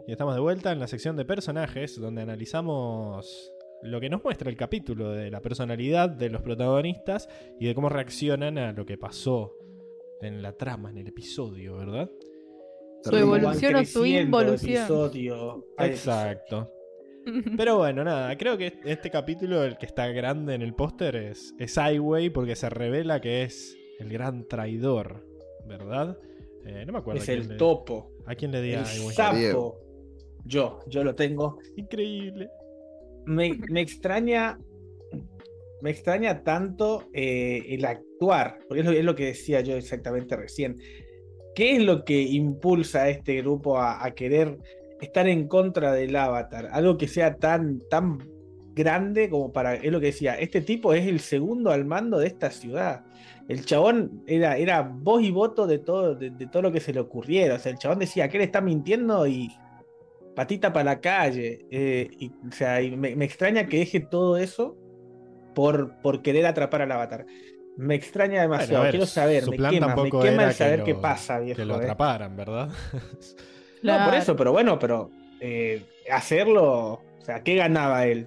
Y 0.06 0.12
estamos 0.12 0.34
de 0.34 0.40
vuelta 0.40 0.72
en 0.72 0.80
la 0.80 0.86
sección 0.86 1.16
de 1.16 1.24
personajes, 1.24 1.98
donde 2.00 2.22
analizamos 2.22 3.52
lo 3.82 4.00
que 4.00 4.08
nos 4.08 4.22
muestra 4.24 4.50
el 4.50 4.56
capítulo 4.56 5.10
de 5.12 5.30
la 5.30 5.40
personalidad 5.40 6.08
de 6.08 6.30
los 6.30 6.42
protagonistas 6.42 7.28
y 7.60 7.66
de 7.66 7.74
cómo 7.74 7.88
reaccionan 7.88 8.58
a 8.58 8.72
lo 8.72 8.86
que 8.86 8.96
pasó 8.98 9.56
en 10.20 10.42
la 10.42 10.52
trama, 10.56 10.90
en 10.90 10.98
el 10.98 11.08
episodio, 11.08 11.76
¿verdad? 11.76 12.10
Su 13.02 13.14
evolución 13.16 13.74
o 13.76 13.84
su 13.84 14.06
involución. 14.06 14.74
episodio. 14.82 15.66
Exacto. 15.78 16.70
Pero 17.56 17.76
bueno, 17.78 18.04
nada, 18.04 18.36
creo 18.36 18.56
que 18.56 18.78
este 18.84 19.10
capítulo, 19.10 19.64
el 19.64 19.76
que 19.78 19.86
está 19.86 20.06
grande 20.08 20.54
en 20.54 20.62
el 20.62 20.74
póster, 20.74 21.16
es, 21.16 21.54
es 21.58 21.76
Highway 21.76 22.30
porque 22.30 22.56
se 22.56 22.68
revela 22.70 23.20
que 23.20 23.42
es 23.42 23.76
el 23.98 24.08
gran 24.10 24.46
traidor, 24.48 25.26
¿verdad? 25.66 26.18
Eh, 26.66 26.84
no 26.86 26.92
me 26.94 26.98
acuerdo 27.00 27.20
Es 27.22 27.28
a 27.28 27.32
quién 27.32 27.42
el 27.42 27.48
le- 27.48 27.56
topo. 27.56 28.12
a 28.26 28.34
quién 28.34 28.50
le 28.52 28.62
di 28.62 28.72
El 28.72 28.84
Highway. 28.86 29.14
sapo. 29.14 29.80
Yo, 30.44 30.80
yo 30.86 31.04
lo 31.04 31.14
tengo. 31.14 31.58
Increíble. 31.76 32.48
Me, 33.26 33.58
me 33.70 33.80
extraña. 33.80 34.58
Me 35.80 35.90
extraña 35.90 36.42
tanto 36.42 37.08
eh, 37.12 37.62
el 37.68 37.84
actuar, 37.84 38.58
porque 38.66 38.80
es 38.80 38.86
lo, 38.86 38.92
es 38.92 39.04
lo 39.04 39.14
que 39.14 39.26
decía 39.26 39.60
yo 39.60 39.76
exactamente 39.76 40.34
recién. 40.34 40.78
¿Qué 41.54 41.76
es 41.76 41.82
lo 41.82 42.04
que 42.04 42.22
impulsa 42.22 43.02
a 43.02 43.10
este 43.10 43.42
grupo 43.42 43.78
a, 43.78 44.04
a 44.04 44.14
querer 44.14 44.58
estar 45.00 45.28
en 45.28 45.46
contra 45.46 45.92
del 45.92 46.16
avatar? 46.16 46.68
Algo 46.72 46.96
que 46.96 47.06
sea 47.06 47.36
tan, 47.36 47.80
tan 47.90 48.18
grande 48.74 49.28
como 49.28 49.52
para. 49.52 49.74
Es 49.74 49.92
lo 49.92 50.00
que 50.00 50.06
decía, 50.06 50.34
este 50.34 50.62
tipo 50.62 50.94
es 50.94 51.06
el 51.06 51.20
segundo 51.20 51.70
al 51.70 51.84
mando 51.84 52.18
de 52.18 52.28
esta 52.28 52.50
ciudad. 52.50 53.04
El 53.48 53.64
chabón 53.66 54.22
era, 54.26 54.56
era 54.56 54.80
voz 54.82 55.22
y 55.22 55.30
voto 55.30 55.66
de 55.66 55.78
todo, 55.78 56.14
de, 56.14 56.30
de 56.30 56.46
todo 56.46 56.62
lo 56.62 56.72
que 56.72 56.80
se 56.80 56.94
le 56.94 57.00
ocurriera. 57.00 57.56
O 57.56 57.58
sea, 57.58 57.72
el 57.72 57.78
chabón 57.78 57.98
decía 57.98 58.28
que 58.28 58.38
él 58.38 58.42
está 58.42 58.62
mintiendo 58.62 59.26
y 59.26 59.50
patita 60.34 60.72
para 60.72 60.84
la 60.84 61.00
calle. 61.00 61.66
eh, 61.70 62.08
y, 62.18 62.28
o 62.48 62.52
sea, 62.52 62.80
y 62.82 62.96
me, 62.96 63.14
me 63.16 63.24
extraña 63.24 63.66
que 63.66 63.78
deje 63.78 64.00
todo 64.00 64.36
eso 64.36 64.76
por, 65.54 66.00
por 66.02 66.22
querer 66.22 66.46
atrapar 66.46 66.82
al 66.82 66.92
avatar. 66.92 67.26
Me 67.76 67.94
extraña 67.96 68.40
demasiado. 68.42 68.72
Bueno, 68.72 68.80
a 68.80 68.84
ver, 68.84 68.90
Quiero 68.92 69.06
saber, 69.06 69.48
me 69.50 69.56
quema, 69.56 69.96
me 69.96 70.10
quema 70.10 70.44
el 70.44 70.52
saber 70.52 70.78
lo- 70.80 70.84
qué 70.84 70.94
pasa, 70.94 71.38
viejo. 71.40 71.56
Que 71.56 71.64
lo 71.64 71.74
eh. 71.74 71.78
atraparan, 71.84 72.36
¿verdad? 72.36 72.68
No, 73.82 74.02
por 74.06 74.14
eso, 74.14 74.34
pero 74.34 74.50
bueno, 74.52 74.78
pero 74.78 75.10
eh, 75.40 75.84
hacerlo, 76.10 76.92
o 76.94 77.02
sea, 77.20 77.42
¿qué 77.42 77.54
ganaba 77.56 78.06
él? 78.06 78.26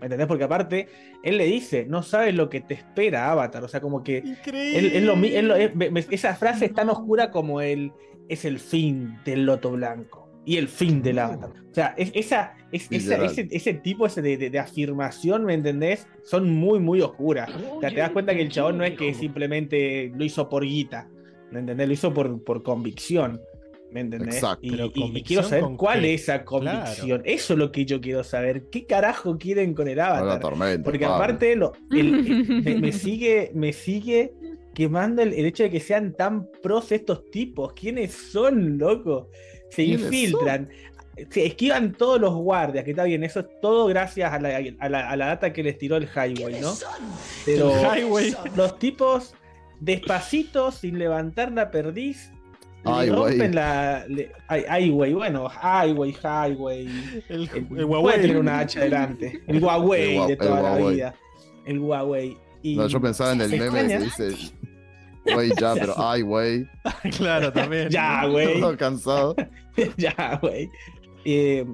¿Me 0.00 0.06
entendés? 0.06 0.26
Porque 0.26 0.42
aparte, 0.44 0.88
él 1.22 1.38
le 1.38 1.44
dice, 1.44 1.86
no 1.88 2.02
sabes 2.02 2.34
lo 2.34 2.48
que 2.48 2.60
te 2.62 2.74
espera, 2.74 3.30
Avatar. 3.30 3.62
O 3.62 3.68
sea, 3.68 3.80
como 3.80 4.02
que 4.02 4.18
Increíble. 4.24 4.78
él, 4.78 4.96
él 4.96 5.06
lo 5.06 5.14
él 5.14 5.48
lo- 5.48 5.54
es- 5.56 5.72
me- 5.76 5.90
me- 5.90 6.04
esa 6.10 6.34
frase 6.34 6.64
es 6.66 6.74
tan 6.74 6.88
oscura 6.90 7.30
como 7.30 7.60
el 7.60 7.92
es 8.28 8.44
el 8.44 8.58
fin 8.58 9.18
del 9.24 9.46
loto 9.46 9.70
blanco 9.70 10.27
y 10.48 10.56
el 10.56 10.68
fin 10.68 11.02
del 11.02 11.18
avatar. 11.18 11.50
O 11.70 11.74
sea, 11.74 11.94
es, 11.98 12.10
esa, 12.14 12.54
es- 12.72 12.88
esa- 12.90 13.22
ese, 13.24 13.48
ese 13.50 13.74
tipo 13.74 14.06
ese 14.06 14.22
de, 14.22 14.36
de- 14.38 14.50
de 14.50 14.58
afirmación, 14.58 15.44
¿me 15.44 15.54
entendés? 15.54 16.06
Son 16.24 16.48
muy, 16.50 16.78
muy 16.80 17.00
oscuras. 17.02 17.50
O 17.76 17.80
sea, 17.80 17.90
te 17.90 17.96
das 17.96 18.10
cuenta 18.10 18.34
que 18.34 18.42
el 18.42 18.48
chabón 18.50 18.78
no 18.78 18.84
es 18.84 18.96
que 18.96 19.12
simplemente 19.14 20.10
lo 20.16 20.24
hizo 20.24 20.48
por 20.48 20.64
guita, 20.64 21.08
¿me 21.50 21.60
entendés? 21.60 21.86
Lo 21.86 21.92
hizo 21.92 22.14
por, 22.14 22.42
por 22.42 22.62
convicción. 22.62 23.40
¿Me 23.90 24.00
entendés? 24.00 24.34
Exacto. 24.36 24.66
Y, 24.66 24.70
Pero 24.70 24.84
y- 24.86 24.88
y 24.88 25.00
convicción 25.00 25.42
quiero 25.44 25.62
saber 25.62 25.76
cuál 25.78 26.00
qué. 26.02 26.14
es 26.14 26.22
esa 26.22 26.44
convicción. 26.44 27.22
Eso 27.24 27.52
es 27.54 27.58
lo 27.58 27.72
que 27.72 27.84
yo 27.86 28.00
quiero 28.02 28.22
saber. 28.24 28.64
¿Qué 28.70 28.84
carajo 28.86 29.38
quieren 29.38 29.72
con 29.74 29.88
el 29.88 29.96
No 29.96 30.02
la 30.02 30.18
avatar? 30.18 30.40
tormenta. 30.40 30.84
Porque 30.84 31.04
aparte 31.06 31.56
lo, 31.56 31.72
el- 31.90 32.14
el- 32.14 32.62
me, 32.64 32.74
me 32.76 32.92
sigue, 32.92 33.50
me 33.54 33.72
sigue 33.72 34.32
quemando 34.74 35.22
el, 35.22 35.32
el 35.32 35.46
hecho 35.46 35.62
de 35.62 35.70
que 35.70 35.80
sean 35.80 36.12
tan 36.14 36.48
pros 36.62 36.92
estos 36.92 37.30
tipos. 37.30 37.72
¿Quiénes 37.72 38.12
son, 38.12 38.76
loco? 38.78 39.30
Se 39.70 39.84
¿Quiénes 39.84 40.02
infiltran. 40.06 40.68
Se 41.30 41.46
esquivan 41.46 41.92
todos 41.94 42.20
los 42.20 42.32
guardias, 42.34 42.84
que 42.84 42.90
está 42.90 43.02
bien, 43.04 43.24
eso 43.24 43.40
es 43.40 43.46
todo 43.60 43.86
gracias 43.86 44.32
a 44.32 44.38
la, 44.38 44.56
a 44.78 44.88
la- 44.88 45.10
a 45.10 45.16
la 45.16 45.26
data 45.26 45.52
que 45.52 45.64
les 45.64 45.76
tiró 45.76 45.96
el 45.96 46.04
highway, 46.04 46.60
¿no? 46.60 46.72
Pero 47.44 47.70
El 47.76 47.98
highway. 48.04 48.34
los 48.54 48.78
tipos, 48.78 49.34
despacito, 49.80 50.70
sin 50.70 50.98
levantar 50.98 51.50
la 51.52 51.70
perdiz, 51.70 52.30
Ay, 52.84 53.10
rompen 53.10 53.54
la. 53.54 54.04
le- 54.08 54.30
ay, 54.46 54.64
ay, 54.68 54.90
güey, 54.90 55.12
bueno, 55.12 55.48
highway, 55.50 56.12
highway. 56.22 56.86
El, 57.28 57.50
El, 57.52 57.78
el 57.78 57.84
Huawei. 57.84 58.20
tener 58.20 58.38
una 58.38 58.60
H 58.60 58.78
adelante. 58.78 59.40
El 59.48 59.62
Huawei 59.62 60.16
El 60.18 60.26
de 60.28 60.32
el 60.34 60.38
toda 60.38 60.62
la 60.62 60.72
Huawei. 60.74 60.94
vida. 60.94 61.14
El 61.66 61.78
Huawei. 61.80 62.36
Y 62.62 62.76
No, 62.76 62.86
yo 62.86 63.00
pensaba 63.00 63.32
en 63.32 63.40
el 63.42 63.50
meme 63.50 63.86
que 63.88 63.98
dice. 63.98 64.52
Güey, 65.34 65.50
ya, 65.60 65.74
pero 65.74 65.94
ay, 65.96 66.22
güey. 66.22 66.66
claro, 67.16 67.52
también. 67.52 67.88
Ya, 67.90 68.26
güey. 68.26 68.60
Todo 68.60 68.76
cansado. 68.76 69.36
ya, 69.96 70.38
güey. 70.40 70.68
Eh, 71.24 71.64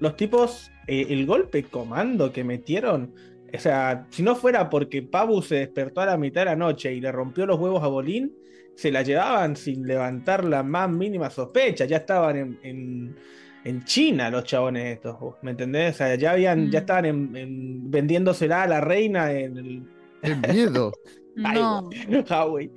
los 0.00 0.16
tipos, 0.16 0.70
eh, 0.86 1.06
el 1.10 1.26
golpe 1.26 1.64
comando 1.64 2.32
que 2.32 2.44
metieron. 2.44 3.14
O 3.54 3.58
sea, 3.58 4.06
si 4.10 4.22
no 4.22 4.34
fuera 4.36 4.68
porque 4.68 5.02
Pabu 5.02 5.40
se 5.42 5.56
despertó 5.56 6.00
a 6.02 6.06
la 6.06 6.16
mitad 6.18 6.42
de 6.42 6.46
la 6.46 6.56
noche 6.56 6.92
y 6.92 7.00
le 7.00 7.10
rompió 7.12 7.46
los 7.46 7.58
huevos 7.58 7.82
a 7.82 7.86
Bolín, 7.86 8.32
se 8.74 8.92
la 8.92 9.02
llevaban 9.02 9.56
sin 9.56 9.86
levantar 9.86 10.44
la 10.44 10.62
más 10.62 10.90
mínima 10.90 11.30
sospecha. 11.30 11.84
Ya 11.86 11.96
estaban 11.98 12.36
en, 12.36 12.58
en, 12.62 13.16
en 13.64 13.84
China 13.84 14.30
los 14.30 14.44
chabones 14.44 14.96
estos, 14.96 15.16
¿me 15.42 15.52
entendés? 15.52 15.94
O 15.94 15.98
sea, 15.98 16.14
ya 16.14 16.32
habían, 16.32 16.70
ya 16.70 16.80
Mm. 16.80 16.82
estaban 16.82 17.04
en- 17.06 17.36
en- 17.36 17.90
vendiéndosela 17.90 18.62
a 18.62 18.66
la 18.68 18.80
reina 18.80 19.32
en 19.32 19.56
el, 19.56 19.82
Qué 20.22 20.34
miedo. 20.52 20.92
No. 21.42 21.88
Huawei. 22.28 22.70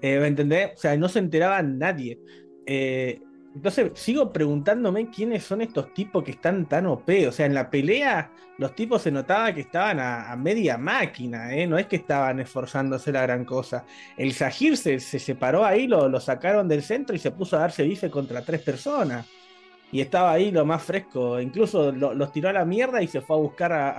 Eh, 0.00 0.20
¿Me 0.20 0.26
entendés? 0.28 0.72
O 0.74 0.76
sea, 0.78 0.96
no 0.96 1.08
se 1.08 1.18
enteraba 1.18 1.62
nadie. 1.62 2.20
Eh, 2.66 3.20
entonces, 3.54 3.92
sigo 3.94 4.32
preguntándome 4.32 5.10
quiénes 5.10 5.42
son 5.44 5.62
estos 5.62 5.94
tipos 5.94 6.22
que 6.22 6.32
están 6.32 6.68
tan 6.68 6.86
OP. 6.86 7.26
O 7.26 7.32
sea, 7.32 7.46
en 7.46 7.54
la 7.54 7.70
pelea, 7.70 8.30
los 8.58 8.74
tipos 8.74 9.00
se 9.02 9.10
notaba 9.10 9.54
que 9.54 9.62
estaban 9.62 9.98
a, 9.98 10.30
a 10.30 10.36
media 10.36 10.76
máquina, 10.76 11.54
¿eh? 11.54 11.66
No 11.66 11.78
es 11.78 11.86
que 11.86 11.96
estaban 11.96 12.38
esforzándose 12.40 13.12
la 13.12 13.22
gran 13.22 13.46
cosa. 13.46 13.86
El 14.16 14.32
Sahir 14.34 14.76
se, 14.76 15.00
se 15.00 15.18
separó 15.18 15.64
ahí, 15.64 15.86
lo, 15.86 16.08
lo 16.08 16.20
sacaron 16.20 16.68
del 16.68 16.82
centro 16.82 17.16
y 17.16 17.18
se 17.18 17.30
puso 17.30 17.56
a 17.56 17.60
darse 17.60 17.82
bife 17.84 18.10
contra 18.10 18.42
tres 18.42 18.60
personas. 18.60 19.26
Y 19.90 20.00
estaba 20.00 20.32
ahí 20.32 20.50
lo 20.50 20.66
más 20.66 20.82
fresco. 20.82 21.40
Incluso 21.40 21.92
lo- 21.92 22.12
los 22.14 22.32
tiró 22.32 22.50
a 22.50 22.52
la 22.52 22.64
mierda 22.66 23.02
y 23.02 23.08
se 23.08 23.22
fue 23.22 23.36
a 23.36 23.40
buscar 23.40 23.72
a, 23.72 23.90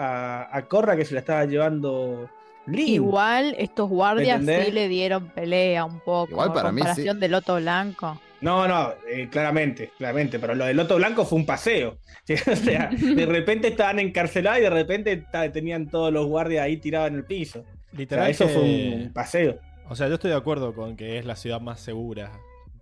a, 0.43 0.55
a 0.57 0.67
Corra 0.67 0.95
que 0.95 1.05
se 1.05 1.13
la 1.15 1.21
estaba 1.21 1.45
llevando 1.45 2.29
Lin. 2.67 2.87
Igual 2.87 3.55
estos 3.57 3.89
guardias 3.89 4.39
¿Entendés? 4.41 4.65
sí 4.67 4.71
le 4.71 4.87
dieron 4.87 5.29
pelea 5.29 5.85
un 5.85 5.99
poco. 6.01 6.31
Igual 6.31 6.53
para 6.53 6.71
mí 6.71 6.81
sí. 6.81 6.85
comparación 6.87 7.19
del 7.19 7.31
Loto 7.31 7.55
Blanco. 7.55 8.21
No, 8.39 8.67
no, 8.67 8.93
eh, 9.09 9.27
claramente, 9.31 9.91
claramente, 9.97 10.37
pero 10.37 10.53
lo 10.53 10.65
del 10.65 10.77
Loto 10.77 10.95
Blanco 10.97 11.25
fue 11.25 11.39
un 11.39 11.45
paseo. 11.45 11.97
O 12.51 12.55
sea, 12.55 12.89
de 12.91 13.25
repente 13.25 13.69
estaban 13.69 13.99
encarcelados 13.99 14.59
y 14.59 14.63
de 14.63 14.69
repente 14.69 15.23
tenían 15.53 15.87
todos 15.87 16.11
los 16.13 16.25
guardias 16.27 16.65
ahí 16.65 16.77
tirados 16.77 17.07
en 17.09 17.15
el 17.15 17.23
piso. 17.25 17.59
O 17.93 17.97
Literal 17.97 18.25
sea, 18.25 18.31
eso 18.31 18.47
que- 18.47 18.53
fue 18.53 18.63
un 19.05 19.13
paseo. 19.13 19.57
O 19.89 19.95
sea, 19.95 20.07
yo 20.09 20.15
estoy 20.15 20.31
de 20.31 20.37
acuerdo 20.37 20.75
con 20.75 20.97
que 20.97 21.17
es 21.17 21.25
la 21.25 21.35
ciudad 21.37 21.61
más 21.61 21.79
segura. 21.79 22.31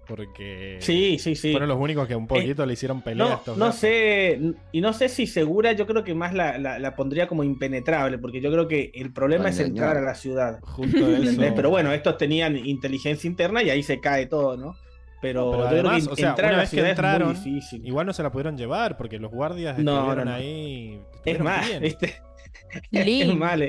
Porque 0.07 0.77
Sí, 0.81 1.17
sí, 1.19 1.35
sí. 1.35 1.51
fueron 1.51 1.67
los 1.69 1.79
únicos 1.79 2.07
que 2.07 2.15
un 2.15 2.27
poquito 2.27 2.65
le 2.65 2.73
hicieron 2.73 3.01
pelea 3.01 3.25
a 3.25 3.29
No, 3.29 3.35
estos 3.35 3.57
no 3.57 3.65
gatos. 3.65 3.79
sé, 3.79 4.39
y 4.71 4.81
no 4.81 4.93
sé 4.93 5.09
si 5.09 5.25
segura, 5.25 5.71
yo 5.73 5.87
creo 5.87 6.03
que 6.03 6.13
más 6.13 6.33
la, 6.33 6.57
la- 6.59 6.77
la 6.77 6.95
pondría 6.95 7.27
como 7.27 7.43
impenetrable, 7.43 8.17
porque 8.19 8.39
yo 8.41 8.51
creo 8.51 8.67
que 8.67 8.91
el 8.93 9.11
problema 9.11 9.49
es 9.49 9.59
entrar 9.59 9.97
a 9.97 10.01
la 10.01 10.13
ciudad. 10.15 10.59
Justo 10.61 10.97
¿entendés? 10.97 11.39
eso. 11.47 11.55
Pero 11.55 11.69
bueno, 11.71 11.91
estos 11.91 12.17
tenían 12.17 12.55
inteligencia 12.55 13.27
interna 13.27 13.63
y 13.63 13.69
ahí 13.71 13.81
se 13.83 13.99
cae 13.99 14.27
todo, 14.27 14.55
¿no? 14.57 14.75
Pero, 15.21 15.49
Pero 15.51 15.63
yo 15.63 15.69
creo 15.69 15.79
además, 15.89 16.07
que 16.07 16.13
o 16.13 16.15
sea, 16.17 16.29
entrar 16.29 16.49
una 16.49 16.53
a 16.53 16.57
la 16.57 16.63
vez 16.63 16.69
que 16.69 16.75
ciudad 16.75 16.89
entraron, 16.91 17.31
es 17.31 17.39
muy 17.39 17.49
difícil. 17.55 17.87
Igual 17.87 18.05
no 18.05 18.13
se 18.13 18.21
la 18.21 18.31
pudieron 18.31 18.57
llevar 18.57 18.95
porque 18.97 19.17
los 19.17 19.31
guardias 19.31 19.79
No, 19.79 19.93
estuvieron 19.97 20.25
no, 20.25 20.31
no. 20.31 20.37
ahí. 20.37 21.01
Es 21.25 21.39
más, 21.39 21.67
bien. 21.67 21.81
¿viste? 21.81 22.13
Es 22.91 23.35
más, 23.35 23.59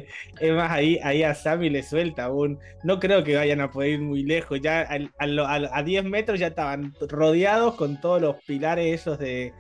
es 0.40 0.52
más, 0.52 0.70
ahí, 0.70 0.98
ahí 1.02 1.22
a 1.22 1.34
Sammy 1.34 1.70
le 1.70 1.82
suelta 1.82 2.24
aún. 2.24 2.58
No 2.84 2.98
creo 3.00 3.24
que 3.24 3.36
vayan 3.36 3.60
a 3.60 3.70
poder 3.70 3.90
ir 3.92 4.00
muy 4.00 4.22
lejos. 4.22 4.60
Ya 4.60 4.80
al- 4.82 5.10
a, 5.18 5.26
lo- 5.26 5.46
a- 5.46 5.70
a 5.72 5.82
10 5.82 6.04
metros 6.04 6.38
ya 6.38 6.48
estaban 6.48 6.94
rodeados 7.08 7.74
con 7.74 8.00
todos 8.00 8.20
los 8.20 8.36
pilares 8.46 9.00
esos 9.00 9.18
de. 9.18 9.52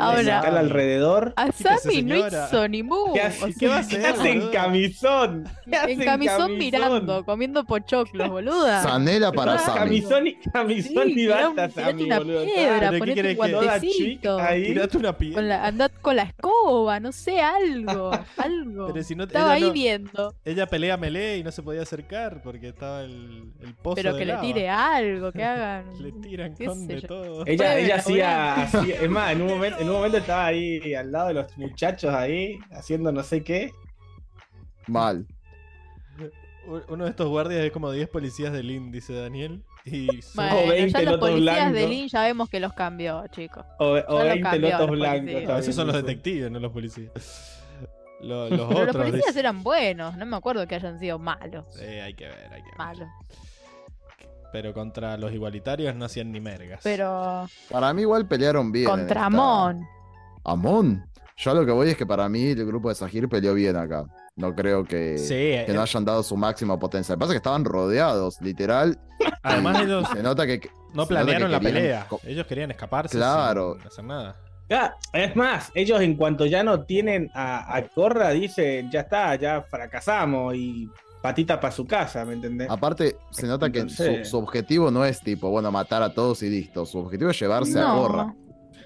Ahora- 0.00 0.40
de 0.42 0.58
alrededor. 0.58 1.32
A 1.36 1.46
¿Qué 1.50 1.68
hace, 1.68 1.78
Sammy 1.90 2.02
no 2.02 2.16
hizo 2.16 2.68
ni 2.68 2.82
mu. 2.82 3.12
¿Qué, 3.14 3.20
hace, 3.22 3.54
¿qué 3.58 3.68
va 3.68 3.76
a 3.76 3.78
hacer, 3.80 4.00
¿Qué 4.00 4.06
hace 4.06 4.28
en 4.30 4.38
boludo? 4.38 4.52
camisón? 4.52 5.48
¿Qué 5.70 5.76
hace 5.76 5.92
en 5.92 6.00
camisón 6.04 6.58
mirando, 6.58 7.24
comiendo 7.24 7.64
pochoclos, 7.64 8.28
boluda. 8.28 8.82
Sanela 8.82 9.32
para 9.32 9.58
Sammy. 9.58 9.78
Camisón 10.02 10.26
y, 10.26 10.34
camisón 10.52 11.04
Sí, 11.08 11.14
y 11.20 11.26
basta, 11.26 11.64
un- 11.66 11.70
Sammy, 11.72 12.02
una 12.04 12.18
boludo. 12.18 12.44
piedra, 12.44 12.78
¿Pero 12.78 12.92
qué 12.92 12.98
ponete 12.98 13.30
un 13.30 13.36
guantecito. 13.36 14.38
ahí. 14.38 14.78
Una 14.94 15.12
piedra. 15.16 15.34
Con 15.34 15.48
la, 15.48 15.66
andad 15.66 15.90
con 16.00 16.16
la 16.16 16.22
escoba, 16.24 17.00
no 17.00 17.12
sé, 17.12 17.40
algo. 17.40 18.10
algo. 18.36 18.91
Pero 18.92 19.04
si 19.04 19.14
no, 19.14 19.24
Estaba 19.24 19.44
ella, 19.46 19.54
ahí 19.54 19.62
no- 19.62 19.72
viendo. 19.72 20.34
ella 20.44 20.66
pelea 20.66 20.96
melee 20.96 21.38
y 21.38 21.42
no 21.44 21.50
se 21.52 21.62
podía 21.62 21.82
acercar 21.82 22.42
porque 22.42 22.68
estaba 22.68 23.02
el, 23.02 23.52
el 23.60 23.74
pozo 23.74 23.96
Pero 23.96 24.12
de 24.14 24.18
que 24.18 24.24
le 24.26 24.36
tire 24.38 24.68
algo, 24.68 25.32
que 25.32 25.42
hagan. 25.44 25.84
Le 26.02 26.12
tiran 26.12 26.54
con 26.56 26.86
de 26.86 27.00
yo. 27.00 27.08
todo. 27.08 27.46
Ella, 27.46 27.78
ella 27.78 27.96
hacía, 27.96 28.64
es 29.00 29.10
más, 29.10 29.32
en 29.32 29.42
un, 29.42 29.48
momento, 29.54 29.78
en 29.80 29.88
un 29.88 29.94
momento 29.96 30.18
estaba 30.18 30.46
ahí 30.46 30.94
al 30.94 31.10
lado 31.12 31.28
de 31.28 31.34
los 31.34 31.56
muchachos 31.58 32.12
ahí, 32.14 32.58
haciendo 32.72 33.10
no 33.12 33.22
sé 33.22 33.42
qué. 33.42 33.70
Mal. 34.86 35.26
Uno 36.88 37.04
de 37.04 37.10
estos 37.10 37.28
guardias 37.28 37.60
es 37.64 37.72
como 37.72 37.90
10 37.90 38.08
policías 38.08 38.52
del 38.52 38.70
índice, 38.70 39.12
Daniel. 39.14 39.62
Y 39.84 40.06
son- 40.22 40.46
Bueno, 40.48 40.68
20 40.70 40.92
ya 40.92 40.98
los 41.02 41.12
lotos 41.14 41.30
policías 41.30 41.56
de 41.56 41.72
blancos. 41.72 41.90
Lynn 41.90 42.08
ya 42.08 42.22
vemos 42.22 42.48
que 42.48 42.60
los 42.60 42.72
cambió, 42.72 43.24
chicos. 43.32 43.64
O, 43.80 43.86
o 43.90 43.96
Ya 43.96 44.04
lo 44.04 44.18
20 44.24 44.42
cambió 44.42 44.70
lotos 44.70 44.90
blancos. 44.90 45.50
a 45.50 45.56
veces 45.56 45.74
son 45.74 45.86
los 45.88 45.96
detectives, 45.96 46.50
no 46.52 46.60
los 46.60 46.70
policías. 46.70 47.61
Lo- 48.22 48.48
los 48.50 48.68
Pero 48.68 48.84
los 48.86 48.96
policías 48.96 49.36
eran 49.36 49.62
buenos, 49.62 50.16
no 50.16 50.26
me 50.26 50.36
acuerdo 50.36 50.66
que 50.66 50.74
hayan 50.76 50.98
sido 50.98 51.18
malos. 51.18 51.64
Eh, 51.80 52.00
hay 52.02 52.14
que 52.14 52.24
ver, 52.26 52.52
hay 52.52 52.62
que 52.62 52.68
ver. 52.68 52.78
Malos. 52.78 53.08
Pero 54.52 54.74
contra 54.74 55.16
los 55.16 55.32
igualitarios 55.32 55.94
no 55.94 56.04
hacían 56.04 56.30
ni 56.30 56.40
mergas. 56.40 56.80
Pero 56.82 57.46
Para 57.70 57.92
mí 57.94 58.02
igual 58.02 58.26
pelearon 58.28 58.70
bien. 58.70 58.84
en 58.84 58.90
contra 58.90 59.06
esta- 59.22 59.26
Amon. 59.26 59.86
Amon. 60.44 61.06
Yo 61.38 61.50
a 61.50 61.54
lo 61.54 61.64
que 61.64 61.72
voy 61.72 61.88
es 61.90 61.96
que 61.96 62.04
para 62.06 62.28
mí 62.28 62.48
el 62.50 62.66
grupo 62.66 62.90
de 62.90 62.94
Sahir 62.94 63.28
peleó 63.28 63.54
bien 63.54 63.76
acá. 63.76 64.04
No 64.36 64.54
creo 64.54 64.84
que, 64.84 65.18
Sí, 65.18 65.28
que 65.34 65.62
eh, 65.62 65.72
no 65.74 65.80
hayan 65.82 66.04
dado 66.04 66.22
su 66.22 66.36
máxima 66.36 66.78
potencia. 66.78 67.14
Lo 67.14 67.16
que 67.16 67.20
pasa 67.20 67.32
es 67.32 67.34
que 67.34 67.38
estaban 67.38 67.64
rodeados, 67.64 68.40
literal. 68.42 68.98
además 69.42 69.80
ellos 69.80 70.06
Se 70.12 70.22
nota 70.22 70.46
que. 70.46 70.58
no 70.58 71.02
nota 71.02 71.08
que 71.08 71.14
planearon 71.14 71.50
la 71.50 71.58
querían 71.60 71.74
pelea. 71.74 72.06
Ellos 72.24 72.46
querían 72.46 72.70
escaparse 72.70 73.16
Claro. 73.16 73.76
sin 73.78 73.86
hacer 73.86 74.04
nada. 74.04 74.36
Ya, 74.72 74.96
es 75.12 75.36
más, 75.36 75.70
ellos 75.74 76.00
en 76.00 76.16
cuanto 76.16 76.46
ya 76.46 76.62
no 76.62 76.84
tienen 76.84 77.30
a, 77.34 77.76
a 77.76 77.86
Corra, 77.88 78.30
dicen, 78.30 78.90
ya 78.90 79.00
está, 79.00 79.34
ya 79.36 79.60
fracasamos 79.60 80.54
y 80.54 80.88
patita 81.20 81.60
para 81.60 81.72
su 81.72 81.86
casa, 81.86 82.24
¿me 82.24 82.32
entendés? 82.32 82.70
Aparte, 82.70 83.16
se 83.30 83.46
nota 83.46 83.70
que 83.70 83.80
su, 83.80 84.02
Entonces- 84.02 84.28
su 84.30 84.38
objetivo 84.38 84.90
no 84.90 85.04
es 85.04 85.20
tipo, 85.20 85.50
bueno, 85.50 85.70
matar 85.70 86.02
a 86.02 86.14
todos 86.14 86.42
y 86.42 86.48
listo. 86.48 86.86
Su 86.86 87.00
objetivo 87.00 87.30
es 87.30 87.38
llevarse 87.38 87.78
a. 87.78 87.92
Corra. 87.94 88.34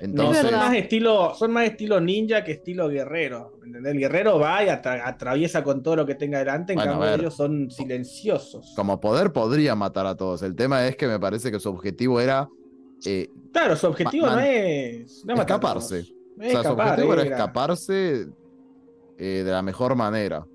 Entonces, 0.00 0.42
son 0.42 0.58
más 0.58 0.74
estilo, 0.74 1.34
son 1.36 1.52
más 1.52 1.66
estilo 1.66 2.00
ninja 2.00 2.42
que 2.44 2.52
estilo 2.52 2.88
guerrero, 2.88 3.52
¿me 3.60 3.68
entendés? 3.68 3.92
El 3.94 4.00
guerrero 4.00 4.38
va 4.40 4.62
y 4.64 4.66
atra- 4.68 5.02
atraviesa 5.06 5.62
con 5.62 5.82
todo 5.84 5.96
lo 5.96 6.04
que 6.04 6.14
tenga 6.16 6.40
delante, 6.40 6.72
en 6.72 6.78
Bueno, 6.78 6.92
cambio 6.94 7.10
ver. 7.12 7.20
ellos 7.20 7.34
son 7.36 7.70
silenciosos. 7.70 8.74
como 8.76 9.00
poder 9.00 9.32
podría 9.32 9.74
matar 9.74 10.04
a 10.06 10.14
todos. 10.16 10.42
El 10.42 10.54
tema 10.56 10.86
es 10.86 10.96
que 10.96 11.06
me 11.06 11.18
parece 11.18 11.50
que 11.50 11.58
su 11.60 11.70
objetivo 11.70 12.20
era 12.20 12.48
eh, 13.06 13.28
Claro, 13.52 13.76
su 13.76 13.86
objetivo 13.86 14.26
no 14.26 14.38
es, 14.40 15.24
no 15.24 15.34
escaparse. 15.34 16.00
Es 16.00 16.08
O 16.48 16.50
sea, 16.50 16.62
su 16.64 16.68
objetivo 16.72 17.12
era 17.14 17.22
era- 17.22 17.36
escaparse 17.36 18.26
eh, 19.18 19.42
de 19.44 19.50
la 19.50 19.62
mejor 19.62 19.94
manera. 19.96 20.46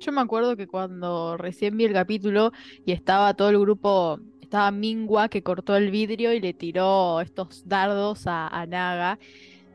Yo 0.00 0.12
me 0.12 0.20
acuerdo 0.20 0.56
que 0.56 0.66
cuando 0.66 1.36
recién 1.36 1.76
vi 1.76 1.84
el 1.84 1.92
capítulo 1.92 2.52
y 2.84 2.92
estaba 2.92 3.34
todo 3.34 3.48
el 3.50 3.58
grupo, 3.58 4.18
estaba 4.40 4.70
Mingua 4.70 5.28
que 5.28 5.42
cortó 5.42 5.76
el 5.76 5.90
vidrio 5.90 6.32
y 6.32 6.40
le 6.40 6.52
tiró 6.54 7.20
estos 7.20 7.66
dardos 7.66 8.26
a, 8.26 8.48
a 8.48 8.66
Naga. 8.66 9.18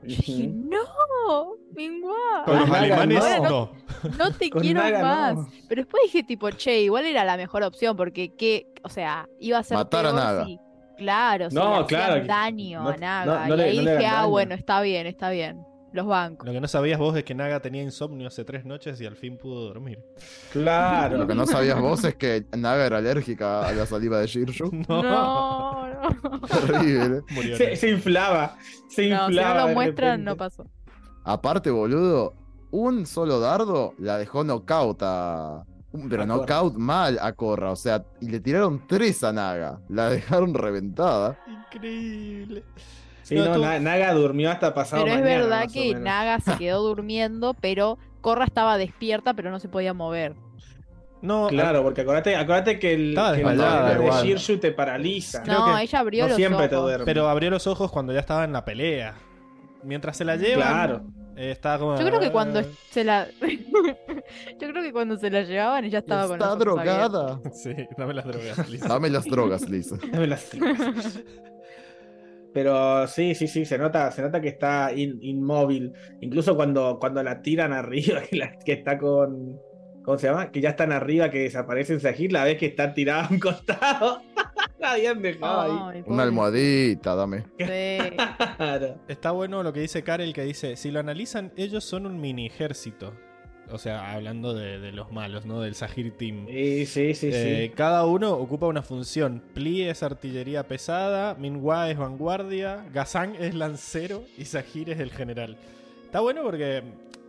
Yo 0.04 0.16
dije, 0.16 0.48
no, 0.48 1.56
Mingua, 1.76 2.16
Con 2.46 2.60
los 2.60 2.70
alemanes 2.72 3.24
no. 3.42 3.50
no. 3.50 3.72
no 4.18 4.32
te 4.34 4.50
Con 4.50 4.62
quiero 4.62 4.82
Naga, 4.82 5.02
más. 5.02 5.36
no. 5.36 5.48
Pero 5.68 5.82
después 5.82 6.04
dije 6.04 6.24
tipo, 6.24 6.50
che, 6.52 6.82
igual 6.82 7.06
era 7.06 7.24
la 7.26 7.36
mejor 7.38 7.64
opción 7.64 7.98
porque 7.98 8.34
qué, 8.36 8.68
o 8.84 8.90
sea, 8.90 9.28
iba 9.40 9.58
a 9.58 9.64
ser 9.64 9.78
Matar 9.78 10.06
a 10.08 10.14
Naga. 10.14 10.46
si- 10.46 10.60
claro, 11.00 11.50
si 11.50 11.56
No, 11.56 11.64
le 11.80 11.84
hacían 11.86 11.88
claro, 11.88 12.26
daño 12.28 12.84
no- 12.84 12.90
a 12.90 12.98
Naga. 12.98 13.26
no- 13.26 13.48
no 13.48 13.54
y 13.56 13.58
le- 13.58 13.64
ahí 13.64 13.78
no 13.78 13.84
le 13.84 13.92
dije, 13.96 14.06
ah, 14.08 14.14
daño". 14.18 14.30
bueno, 14.30 14.54
está 14.56 14.82
bien, 14.82 15.08
está 15.08 15.30
bien. 15.32 15.66
Los 15.92 16.06
bancos. 16.06 16.46
Lo 16.46 16.54
que 16.54 16.62
no 16.62 16.68
sabías 16.68 17.00
vos 17.00 17.18
es 17.18 17.24
que 17.24 17.34
Naga 17.34 17.62
tenía 17.62 17.82
insomnio 17.82 18.28
hace 18.28 18.46
tres 18.46 18.64
noches 18.64 19.02
y 19.02 19.08
al 19.08 19.16
fin 19.16 19.40
pudo 19.40 19.66
dormir. 19.66 19.98
Claro. 20.52 21.18
Lo 21.18 21.26
que 21.26 21.34
no 21.34 21.48
sabías 21.48 21.82
vos 21.82 22.04
es 22.04 22.14
que 22.14 22.46
Naga 22.56 22.86
era 22.86 22.98
alérgica 23.00 23.68
a 23.68 23.72
la 23.72 23.88
saliva 23.88 24.20
de 24.20 24.28
Shirshu. 24.28 24.70
No, 24.88 25.02
no. 25.02 26.42
Terrible. 26.68 27.22
Murió. 27.32 27.58
Se, 27.58 27.76
se 27.76 27.90
inflaba. 27.90 28.56
Se 28.88 29.10
No, 29.10 29.26
si 29.28 29.32
inflaba. 29.34 29.54
no 29.56 29.62
lo 29.62 29.68
de 29.70 29.74
muestran, 29.74 30.24
no 30.24 30.38
pasó. 30.38 30.66
Aparte, 31.24 31.72
boludo, 31.72 32.34
un 32.70 33.08
solo 33.08 33.40
dardo 33.40 33.94
la 33.98 34.20
dejó 34.20 34.44
knockout 34.44 35.00
a. 35.02 35.64
Pero 36.10 36.24
A 36.24 36.26
knockout 36.26 36.76
mal 36.78 37.18
a 37.22 37.34
Corra. 37.34 37.72
O 37.72 37.76
sea, 37.76 38.04
y 38.22 38.30
le 38.30 38.40
tiraron 38.40 38.86
tres 38.88 39.24
a 39.24 39.32
Naga. 39.34 39.80
La 39.90 40.10
dejaron 40.10 40.54
reventada. 40.54 41.40
Increíble. 41.48 42.64
Sí, 43.24 43.36
No, 43.36 43.46
no, 43.46 43.54
tú- 43.56 43.62
Naga 43.82 44.14
durmió 44.14 44.52
hasta 44.52 44.74
pasado 44.74 45.04
Pero 45.04 45.16
es 45.18 45.24
verdad 45.24 45.68
que. 45.72 45.96
Naga 45.96 46.40
se 46.40 46.56
quedó 46.58 46.82
durmiendo, 46.88 47.56
pero 47.60 47.98
Corra 48.22 48.46
estaba 48.46 48.78
despierta, 48.78 49.34
pero 49.34 49.50
no 49.52 49.60
se 49.60 49.70
podía 49.70 49.94
mover. 49.94 50.36
No, 51.22 51.48
Claro, 51.50 51.84
porque 51.84 52.02
acuérdate, 52.02 52.36
acuérdate 52.38 52.80
que 52.80 52.94
el, 52.94 53.10
Estaba 53.10 53.36
que 53.36 53.42
el 53.42 53.58
de. 53.58 54.12
Shirshu 54.24 54.58
te 54.58 54.72
paraliza. 54.72 55.44
No, 55.44 55.76
que 55.76 55.84
ella 55.84 56.00
abrió 56.00 56.24
No 56.24 56.28
los 56.30 56.38
siempre 56.38 56.70
te 56.70 56.76
ojos. 56.76 56.86
duerme. 56.88 57.06
pero 57.06 57.28
abrió 57.28 57.50
los 57.50 57.68
ojos 57.68 57.92
cuando 57.92 58.14
ya 58.14 58.22
estaba 58.22 58.46
en 58.46 58.54
la 58.54 58.64
pelea. 58.64 59.16
Mientras 59.84 60.16
se 60.16 60.24
la 60.24 60.36
lleva, 60.38 60.62
Claro. 60.66 61.02
Estaba 61.48 61.80
como. 61.80 61.98
Yo 62.00 62.06
creo 62.06 62.20
que 62.20 62.32
cuando 62.32 62.60
"Ah". 62.60 62.64
se 62.92 63.04
la. 63.04 63.28
Yo 64.60 64.68
creo 64.70 64.84
que 64.84 64.92
cuando 64.92 65.18
se 65.18 65.30
la 65.30 65.42
llevaban 65.44 65.86
ella 65.86 66.00
estaba 66.00 66.28
con 66.28 66.34
Está 66.42 66.54
ojos 66.54 66.80
abiertos. 66.80 67.12
drogada. 67.12 67.42
Sí, 67.54 67.74
dame 67.98 68.14
las 68.14 68.26
drogas, 68.26 68.70
Lisa. 68.70 68.88
Dame 68.88 69.10
las 69.10 69.26
drogas, 69.26 69.70
Lisa. 69.70 69.98
Dame 70.12 70.28
las 70.28 70.52
drogas. 70.52 71.20
Pero 72.54 73.08
sí, 73.08 73.36
sí, 73.36 73.48
sí, 73.48 73.64
se 73.66 73.78
nota, 73.78 74.12
se 74.12 74.22
nota 74.24 74.42
que 74.42 74.48
está 74.50 74.92
in- 74.94 75.20
inmóvil. 75.22 75.94
Incluso 76.22 76.56
cuando, 76.56 76.98
cuando 77.00 77.22
la 77.22 77.42
tiran 77.42 77.74
arriba, 77.74 78.22
que, 78.22 78.38
la- 78.38 78.58
que 78.58 78.74
está 78.74 78.98
con. 78.98 79.60
¿Cómo 80.04 80.18
se 80.18 80.28
llama? 80.28 80.52
Que 80.52 80.60
ya 80.62 80.70
están 80.70 80.92
arriba, 80.92 81.30
que 81.30 81.40
desaparece 81.40 81.94
en 81.94 82.00
Sahir, 82.00 82.32
la 82.32 82.44
vez 82.44 82.58
que 82.58 82.66
está 82.66 82.94
tirada 82.94 83.26
a 83.26 83.30
un 83.30 83.40
costado. 83.40 84.22
La 84.80 84.92
habían 84.94 85.22
dejado 85.22 85.62
ahí. 85.62 85.98
Ay, 85.98 86.04
Una 86.08 86.24
almohadita, 86.24 87.16
dame. 87.16 87.44
Sí. 87.58 88.16
Claro. 88.58 88.96
Está 89.08 89.32
bueno 89.32 89.64
lo 89.64 89.74
que 89.74 89.82
dice 89.82 90.04
Karel, 90.04 90.34
que 90.34 90.44
dice, 90.44 90.76
si 90.76 90.92
lo 90.92 91.00
analizan, 91.00 91.52
ellos 91.58 91.84
son 91.84 92.06
un 92.06 92.20
mini 92.20 92.48
ejército. 92.48 93.14
O 93.72 93.78
sea, 93.78 94.14
hablando 94.14 94.56
de, 94.56 94.80
de 94.80 94.92
los 94.92 95.12
malos, 95.12 95.46
¿no? 95.46 95.62
Del 95.62 95.76
Sahir 95.76 96.18
Team. 96.18 96.48
Sí, 96.48 96.86
sí, 96.88 97.14
sí, 97.14 97.30
Eh, 97.32 97.68
sí. 97.70 97.76
Cada 97.76 98.06
uno 98.08 98.32
ocupa 98.32 98.66
una 98.66 98.82
función. 98.82 99.44
Pli 99.54 99.84
es 99.84 100.02
artillería 100.02 100.68
pesada, 100.68 101.36
Minhua 101.36 101.90
es 101.92 101.98
vanguardia, 102.00 102.84
Gazan 102.92 103.36
es 103.36 103.54
lancero 103.54 104.24
y 104.40 104.46
Sahir 104.46 104.90
es 104.90 105.00
el 105.00 105.12
general. 105.12 105.56
Está 106.04 106.20
bueno 106.22 106.42
porque 106.42 106.82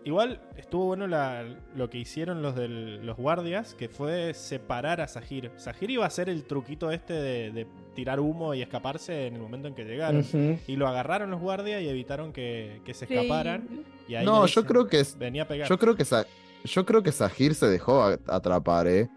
igual 0.05 0.41
estuvo 0.57 0.87
bueno 0.87 1.07
la- 1.07 1.45
lo 1.75 1.91
que 1.91 1.99
hicieron 1.99 2.43
los, 2.43 2.55
del- 2.55 3.05
los 3.07 3.17
guardias, 3.17 3.75
que 3.75 3.89
fue 3.89 4.35
separar 4.35 5.01
a 5.01 5.07
Sahir. 5.09 5.51
Sahir 5.57 5.91
iba 5.91 6.05
a 6.05 6.09
hacer 6.09 6.29
el 6.29 6.45
truquito 6.45 6.91
este 6.91 7.13
de, 7.15 7.51
de 7.53 7.67
tirar 7.95 8.21
humo 8.21 8.55
y 8.55 8.63
escaparse 8.63 9.27
en 9.27 9.35
el 9.35 9.41
momento 9.43 9.69
en 9.69 9.75
que 9.75 9.85
llegaron. 9.85 10.25
Y 10.67 10.77
lo 10.77 10.89
agarraron 10.89 11.31
los 11.31 11.41
guardias 11.41 11.83
y 11.83 11.89
evitaron 11.89 12.33
que, 12.33 12.81
que 12.85 12.95
se 12.95 13.07
Sí. 13.07 13.15
escaparan. 13.15 13.69
Y 14.09 14.15
ahí 14.15 14.25
No, 14.25 14.47
yo 14.47 14.65
creo 14.65 14.87
que 14.87 15.01
es. 15.01 15.17
Venía 15.19 15.43
a 15.43 15.49
pegar. 15.49 15.69
Yo 15.69 15.79
creo 15.79 15.95
que 15.97 16.05
Sa- 16.05 16.27
yo 16.65 16.85
creo 16.87 17.03
que 17.03 17.13
Sahir 17.13 17.55
se 17.55 17.67
dejó 17.67 18.03
atrapar, 18.27 18.87
¿eh? 18.87 19.09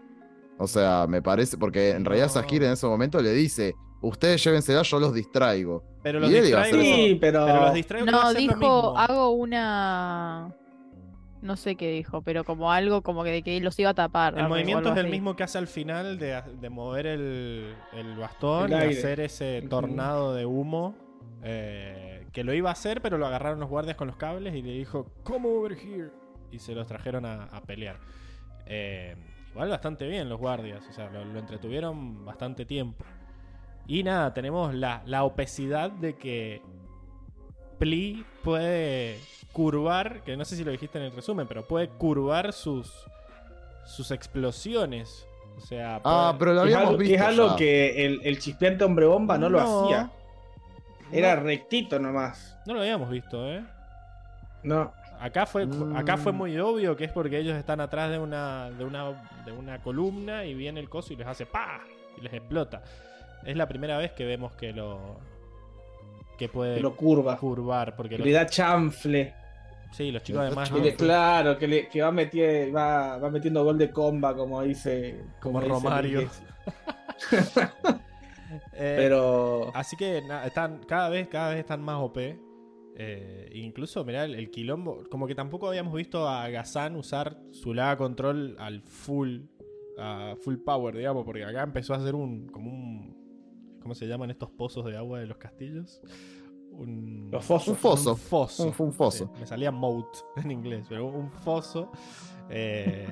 O 0.58 0.66
sea, 0.66 1.06
me 1.08 1.20
parece, 1.20 1.56
porque 1.58 1.90
en 1.90 2.04
realidad. 2.04 2.28
Sahir 2.28 2.62
en 2.62 2.72
ese 2.72 2.86
momento 2.86 3.20
le 3.20 3.32
dice, 3.32 3.74
ustedes 4.00 4.42
llévensela, 4.44 4.82
yo 4.82 5.00
los 5.00 5.12
distraigo. 5.14 5.82
pero 6.02 6.20
los 6.20 6.30
distraigo. 6.30 6.80
Sí, 6.82 7.18
pero. 7.20 7.44
Pero 7.46 7.60
los 7.62 7.74
distraigo 7.74 8.06
No, 8.10 8.32
dijo, 8.34 8.54
mismo. 8.56 8.94
hago 8.98 9.30
una. 9.30 10.54
No 11.44 11.56
sé 11.56 11.76
qué 11.76 11.90
dijo, 11.90 12.22
pero 12.22 12.42
como 12.44 12.72
algo 12.72 13.02
como 13.02 13.22
que 13.22 13.30
de 13.30 13.42
que 13.42 13.60
los 13.60 13.78
iba 13.78 13.90
a 13.90 13.94
tapar. 13.94 14.38
El 14.38 14.48
movimiento 14.48 14.88
es 14.88 14.96
el 14.96 15.02
así. 15.02 15.10
mismo 15.10 15.36
que 15.36 15.42
hace 15.42 15.58
al 15.58 15.66
final 15.66 16.18
de, 16.18 16.42
de 16.60 16.70
mover 16.70 17.06
el, 17.06 17.74
el 17.92 18.16
bastón 18.16 18.72
El 18.72 18.90
y 18.90 18.96
hacer 18.96 19.20
ese 19.20 19.62
tornado 19.68 20.34
de 20.34 20.46
humo. 20.46 20.96
eh, 21.42 22.26
que 22.32 22.42
lo 22.44 22.54
iba 22.54 22.70
a 22.70 22.72
hacer, 22.72 23.00
pero 23.02 23.18
lo 23.18 23.26
agarraron 23.26 23.60
los 23.60 23.68
guardias 23.68 23.96
con 23.96 24.08
los 24.08 24.16
cables 24.16 24.54
y 24.54 24.62
le 24.62 24.72
dijo, 24.72 25.06
come 25.22 25.46
over 25.48 25.72
here. 25.72 26.10
Y 26.50 26.58
se 26.58 26.74
los 26.74 26.86
trajeron 26.86 27.26
a, 27.26 27.44
a 27.44 27.60
pelear. 27.60 28.00
Eh, 28.66 29.14
igual 29.52 29.68
bastante 29.68 30.08
bien 30.08 30.28
los 30.28 30.40
guardias, 30.40 30.84
o 30.88 30.92
sea, 30.92 31.10
lo, 31.10 31.24
lo 31.24 31.38
entretuvieron 31.38 32.24
bastante 32.24 32.64
tiempo. 32.64 33.04
Y 33.86 34.02
nada, 34.02 34.32
tenemos 34.32 34.74
la, 34.74 35.02
la 35.04 35.24
obesidad 35.24 35.90
de 35.90 36.16
que 36.16 36.62
Pli 37.78 38.24
puede 38.42 39.18
curvar, 39.52 40.22
que 40.22 40.36
no 40.36 40.44
sé 40.44 40.56
si 40.56 40.64
lo 40.64 40.70
dijiste 40.72 40.98
en 40.98 41.04
el 41.04 41.12
resumen, 41.12 41.46
pero 41.46 41.66
puede 41.66 41.88
curvar 41.88 42.52
sus, 42.52 42.92
sus 43.86 44.10
explosiones. 44.10 45.26
O 45.56 45.60
sea, 45.60 46.00
Ah, 46.04 46.34
puede- 46.34 46.38
pero 46.38 46.52
lo 46.54 46.60
habíamos 46.62 46.98
visto. 46.98 47.14
es 47.14 47.20
algo 47.20 47.48
ya. 47.50 47.56
que 47.56 48.04
el, 48.06 48.20
el 48.24 48.38
chispeante 48.40 48.82
hombre 48.84 49.06
bomba 49.06 49.38
no, 49.38 49.48
lo 49.48 49.60
hacía. 49.60 50.10
Era 51.12 51.36
No, 51.36 51.42
rectito 51.42 51.98
nomás. 51.98 52.56
no 52.66 52.74
lo 52.74 52.80
habíamos 52.80 53.08
visto, 53.10 53.48
¿eh? 53.48 53.62
No. 54.64 54.92
Acá 55.20 55.46
fue, 55.46 55.66
acá 55.94 56.16
fue 56.16 56.32
Mm. 56.32 56.36
muy 56.36 56.58
obvio 56.58 56.96
que 56.96 57.04
es 57.04 57.12
porque 57.12 57.38
ellos 57.38 57.56
están 57.56 57.80
atrás 57.80 58.10
de 58.10 58.18
una, 58.18 58.70
de 58.70 58.84
una, 58.84 59.12
de 59.44 59.52
una 59.52 59.80
columna 59.80 60.44
y 60.44 60.54
viene 60.54 60.80
el 60.80 60.88
coso 60.88 61.12
y 61.12 61.16
les 61.16 61.26
hace 61.26 61.46
¡pa! 61.46 61.80
y 62.18 62.20
les 62.20 62.32
explota. 62.34 62.82
Es 63.44 63.56
la 63.56 63.68
primera 63.68 63.96
vez 63.96 64.10
que 64.12 64.24
vemos 64.24 64.52
que 64.56 64.72
lo 64.72 65.18
que 66.36 66.48
puede 66.48 66.80
lo 66.80 66.94
curva. 66.96 67.36
curvar 67.36 67.94
porque 67.96 68.18
los- 68.18 68.26
le 68.26 68.32
da 68.32 68.46
chanfle. 68.46 69.34
sí, 69.92 70.10
los 70.12 70.22
chicos 70.22 70.42
además 70.42 70.70
Que 70.70 70.80
le- 70.80 70.94
claro, 70.94 71.56
que, 71.58 71.68
le, 71.68 71.88
que 71.88 72.02
va, 72.02 72.10
metiendo, 72.12 72.72
va, 72.78 73.18
va 73.18 73.30
metiendo 73.30 73.64
gol 73.64 73.78
de 73.78 73.90
comba, 73.90 74.34
como 74.36 74.62
dice. 74.62 75.24
Como 75.40 75.60
Romario. 75.60 76.28
Eh, 78.72 78.94
Pero. 78.96 79.72
Así 79.74 79.96
que 79.96 80.22
na- 80.22 80.46
están 80.46 80.80
cada 80.86 81.08
vez, 81.08 81.28
cada 81.28 81.50
vez 81.50 81.58
están 81.60 81.82
más 81.82 81.96
OP. 82.00 82.38
Eh, 82.96 83.50
incluso, 83.54 84.04
mirá, 84.04 84.24
el, 84.24 84.34
el 84.36 84.50
quilombo. 84.50 85.02
Como 85.10 85.26
que 85.26 85.34
tampoco 85.34 85.66
habíamos 85.68 85.94
visto 85.94 86.28
a 86.28 86.48
Gazan 86.48 86.94
usar 86.96 87.36
su 87.50 87.74
Laga 87.74 87.96
Control 87.96 88.56
al 88.58 88.80
full. 88.82 89.40
A 89.98 90.34
full 90.40 90.56
power, 90.64 90.96
digamos. 90.96 91.24
Porque 91.24 91.44
acá 91.44 91.62
empezó 91.62 91.94
a 91.94 91.96
hacer 91.98 92.14
un. 92.14 92.46
como 92.48 92.70
un. 92.70 93.23
¿Cómo 93.84 93.94
se 93.94 94.06
llaman 94.06 94.30
estos 94.30 94.50
pozos 94.50 94.84
de 94.86 94.96
agua 94.96 95.20
de 95.20 95.26
los 95.26 95.36
castillos? 95.36 96.00
Un, 96.72 97.28
Los 97.30 97.44
fosos. 97.44 97.68
Un 97.68 97.76
foso. 97.76 98.10
Un 98.12 98.16
foso. 98.16 98.64
Un- 98.64 98.72
fue 98.72 98.86
un 98.86 98.92
foso. 98.94 99.30
Sí, 99.34 99.40
me 99.40 99.46
salía 99.46 99.70
moat 99.70 100.06
en 100.42 100.50
inglés, 100.50 100.86
pero 100.88 101.06
un 101.06 101.30
foso 101.30 101.92
eh, 102.48 103.06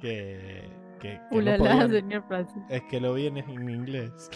que, 0.00 0.70
que, 1.00 1.08
que 1.10 1.20
no 1.32 1.36
Ulala, 1.38 1.58
podían- 1.58 1.90
señor 1.90 2.24
Francis. 2.28 2.62
Es 2.70 2.82
que 2.84 3.00
lo 3.00 3.14
vi 3.14 3.26
en, 3.26 3.38
en 3.38 3.68
inglés. 3.68 4.30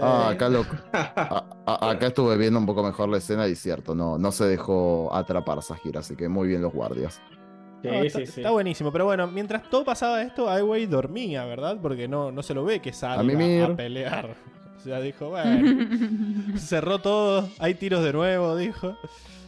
Ah, 0.00 0.28
Eh, 0.30 0.34
acá 0.34 0.48
loco. 0.48 0.76
A- 0.92 1.44
a- 1.66 1.90
acá 1.90 2.06
estuve 2.06 2.36
viendo 2.38 2.60
un 2.60 2.64
poco 2.66 2.82
mejor 2.84 3.08
la 3.08 3.18
escena 3.18 3.46
y 3.48 3.56
cierto, 3.56 3.94
no, 3.96 4.18
no 4.18 4.30
se 4.32 4.44
dejó 4.46 5.12
atrapar 5.12 5.60
Sahir, 5.62 5.98
así 5.98 6.14
que 6.14 6.28
muy 6.28 6.46
bien 6.46 6.62
los 6.62 6.72
guardias. 6.72 7.20
Sí, 7.82 7.88
no, 7.88 7.94
está, 8.02 8.18
sí, 8.20 8.26
sí. 8.26 8.40
está 8.40 8.50
buenísimo, 8.52 8.90
pero 8.90 9.04
bueno, 9.04 9.26
mientras 9.26 9.68
todo 9.68 9.84
pasaba 9.84 10.22
esto, 10.22 10.48
Ai 10.48 10.86
dormía, 10.86 11.44
¿verdad? 11.44 11.76
Porque 11.82 12.08
no, 12.08 12.32
no 12.32 12.42
se 12.42 12.54
lo 12.54 12.64
ve 12.64 12.80
que 12.80 12.92
salga 12.92 13.22
mimir. 13.22 13.64
a 13.64 13.76
pelear. 13.76 14.34
O 14.78 14.80
sea, 14.80 15.00
dijo, 15.00 15.30
bueno, 15.30 15.86
cerró 16.58 17.00
todo, 17.00 17.48
hay 17.58 17.74
tiros 17.74 18.02
de 18.04 18.12
nuevo, 18.12 18.56
dijo. 18.56 18.96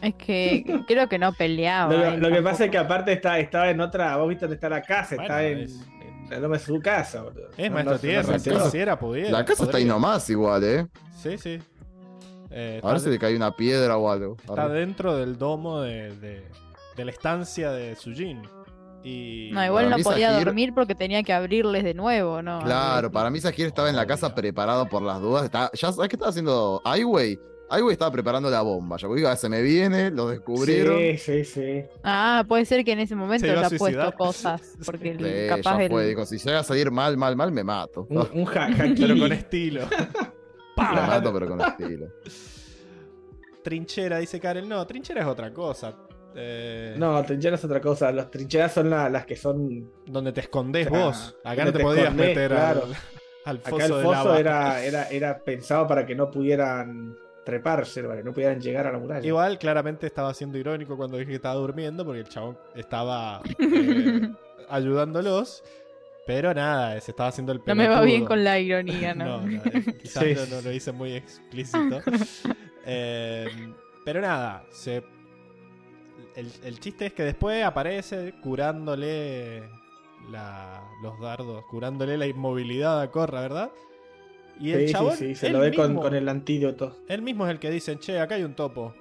Es 0.01 0.15
que 0.15 0.65
creo 0.87 1.07
que 1.07 1.17
no 1.17 1.31
peleaba. 1.33 2.15
Lo, 2.17 2.29
que 2.29 2.41
pasa 2.41 2.65
es 2.65 2.71
que 2.71 2.77
aparte 2.77 3.13
está, 3.13 3.39
estaba 3.39 3.69
en 3.69 3.79
otra. 3.81 4.17
Vos 4.17 4.27
viste 4.29 4.45
dónde 4.45 4.55
está 4.55 4.67
la 4.69 4.81
casa, 4.81 5.15
Bueno, 5.15 5.23
está 5.23 5.43
en, 5.47 5.57
es- 5.59 5.79
en, 6.31 6.41
no 6.41 6.55
es 6.55 6.61
su 6.63 6.79
casa, 6.79 7.21
boludo. 7.23 7.49
Es 7.57 7.69
No, 7.69 7.75
maestro 7.75 7.93
no 7.93 7.99
se- 7.99 8.07
no 8.07 8.21
tierra, 8.23 8.39
si 8.39 8.49
quisiera, 8.49 8.99
pudiera. 8.99 9.29
La 9.31 9.45
casa 9.45 9.63
está 9.63 9.77
ahí 9.77 9.85
nomás 9.85 10.29
igual, 10.29 10.63
¿eh? 10.63 10.87
Sí, 11.21 11.37
sí. 11.37 11.59
Eh, 12.49 12.81
A 12.83 12.91
ver 12.91 12.99
si 12.99 13.09
le 13.09 13.17
cae 13.19 13.35
una 13.35 13.55
piedra 13.55 13.95
o 13.97 14.09
algo. 14.09 14.35
está 14.43 14.67
dentro 14.67 15.15
del 15.17 15.37
domo 15.37 15.81
de, 15.81 16.11
de- 16.17 16.43
de 16.97 17.05
la 17.05 17.11
estancia 17.11 17.71
de 17.71 17.95
Sujin. 17.95 18.41
Y 19.03 19.49
No, 19.51 19.65
igual 19.65 19.89
no 19.89 19.97
podía 19.99 20.31
Sahir- 20.31 20.45
dormir 20.45 20.73
porque 20.75 20.93
tenía 20.95 21.23
que 21.23 21.33
abrirles 21.33 21.83
de 21.83 21.93
nuevo, 21.93 22.41
¿no? 22.41 22.59
Claro, 22.63 23.11
para 23.11 23.29
mí 23.29 23.39
Sahir 23.39 23.67
estaba 23.67 23.89
en 23.89 23.95
la 23.95 24.05
casa 24.05 24.33
preparado 24.35 24.87
por 24.87 25.01
las 25.01 25.19
dudas. 25.19 25.45
Estaba- 25.45 25.71
ya 25.73 25.91
sabes 25.91 26.09
qué 26.09 26.15
estaba 26.15 26.29
haciendo. 26.29 26.81
Ai 26.85 27.03
Wei 27.03 27.39
estaba 27.89 28.11
preparando 28.11 28.49
la 28.49 28.61
bomba. 28.61 28.97
Ya 28.97 29.07
digo, 29.07 29.33
se 29.35 29.47
me 29.47 29.61
viene, 29.61 30.11
lo 30.11 30.27
descubrieron. 30.27 30.97
Sí, 30.97 31.17
sí, 31.17 31.45
sí. 31.45 31.83
Ah, 32.03 32.43
puede 32.47 32.65
ser 32.65 32.83
que 32.83 32.91
en 32.91 32.99
ese 32.99 33.15
momento 33.15 33.45
Se 33.47 33.51
iba 33.53 33.61
a 33.61 33.65
haya 33.67 33.77
puesto 33.77 34.11
cosas. 34.11 34.75
Porque 34.85 35.15
Sí, 35.17 35.23
el- 35.23 35.47
ya 35.47 35.55
capaz 35.55 35.87
fue. 35.87 36.03
el. 36.03 36.09
Dijo, 36.09 36.25
si 36.25 36.37
llega 36.37 36.59
a 36.59 36.63
salir 36.63 36.91
mal, 36.91 37.15
mal, 37.17 37.35
mal, 37.37 37.51
me 37.51 37.63
mato. 37.63 38.05
Un, 38.09 38.27
un 38.33 38.47
ha- 38.57 38.69
Pero 38.77 39.17
con 39.17 39.31
estilo. 39.31 39.81
Me 40.77 40.83
mato, 41.07 41.31
pero 41.31 41.47
con 41.47 41.61
estilo. 41.61 42.07
Trinchera, 43.63 44.17
dice 44.17 44.39
Karel. 44.39 44.67
No, 44.67 44.85
trinchera 44.87 45.21
es 45.21 45.27
otra 45.27 45.53
cosa. 45.53 45.95
Eh, 46.35 46.95
No, 46.97 47.23
trincheras 47.23 47.59
es 47.59 47.65
otra 47.65 47.81
cosa. 47.81 48.11
Las 48.11 48.29
trincheras 48.31 48.71
son 48.73 48.89
la- 48.89 49.09
las 49.09 49.25
que 49.25 49.35
son. 49.35 49.91
Donde 50.05 50.31
te 50.31 50.41
escondés 50.41 50.87
O 50.87 50.89
sea, 50.91 51.05
vos. 51.05 51.35
Acá 51.43 51.65
no 51.65 51.71
te, 51.71 51.77
te 51.79 51.83
podías 51.83 52.03
escondés, 52.05 52.27
meter 52.27 52.51
claro. 52.51 52.83
al, 53.45 53.57
al 53.57 53.59
foso 53.59 53.75
Acá 53.75 53.85
el 53.85 53.91
de 53.91 54.03
foso 54.03 54.11
lava. 54.25 54.39
era, 54.39 54.83
era, 54.83 55.09
era 55.09 55.39
pensado 55.39 55.87
para 55.87 56.05
que 56.05 56.15
no 56.15 56.29
pudieran 56.31 57.15
treparse, 57.43 58.03
para 58.03 58.17
que 58.17 58.23
no 58.23 58.33
pudieran 58.33 58.61
llegar 58.61 58.85
a 58.87 58.91
la 58.91 58.99
muralla. 58.99 59.25
Igual, 59.27 59.57
claramente 59.57 60.05
estaba 60.07 60.33
siendo 60.33 60.57
irónico 60.57 60.95
cuando 60.95 61.17
dije 61.17 61.29
que 61.31 61.35
estaba 61.37 61.55
durmiendo, 61.55 62.05
porque 62.05 62.19
el 62.21 62.29
chabón 62.29 62.57
estaba 62.75 63.41
eh, 63.59 64.31
ayudándolos. 64.69 65.63
Pero 66.27 66.53
nada, 66.53 67.01
se 67.01 67.11
estaba 67.11 67.29
haciendo 67.29 67.51
el 67.51 67.61
No 67.65 67.73
me 67.73 67.85
va 67.87 67.95
pelotudo. 67.95 68.05
bien 68.05 68.25
con 68.25 68.43
la 68.43 68.59
ironía, 68.59 69.15
¿no? 69.15 69.25
No, 69.25 69.47
no, 69.47 69.61
eh, 69.65 69.97
quizás 69.99 70.23
Sí. 70.23 70.33
no, 70.35 70.55
no 70.57 70.61
lo 70.61 70.71
hice 70.71 70.91
muy 70.91 71.13
explícito. 71.13 71.99
Eh, 72.83 73.47
pero 74.03 74.21
nada, 74.21 74.65
se, 74.71 75.03
el, 76.35 76.51
el 76.63 76.79
chiste 76.79 77.07
es 77.07 77.13
que 77.13 77.23
después 77.23 77.63
aparece 77.63 78.33
curándole 78.41 79.63
la- 80.29 80.83
los 81.01 81.19
dardos, 81.19 81.63
curándole 81.69 82.17
la 82.17 82.27
inmovilidad 82.27 83.01
a 83.01 83.09
Corra, 83.11 83.41
¿verdad? 83.41 83.71
Y 84.59 84.71
el 84.71 84.85
sí, 84.87 84.93
chabón, 84.93 85.17
sí, 85.17 85.27
sí, 85.29 85.35
se 85.35 85.49
lo 85.49 85.59
ve 85.59 85.73
con, 85.73 85.87
mismo- 85.93 86.01
con 86.03 86.13
el 86.15 86.29
antídoto. 86.29 86.97
él 87.07 87.21
mismo 87.21 87.45
es 87.45 87.51
el 87.51 87.59
que 87.59 87.69
dice, 87.71 87.97
che, 87.99 88.19
acá 88.19 88.35
hay 88.35 88.43
un 88.43 88.53
topo. 88.55 88.93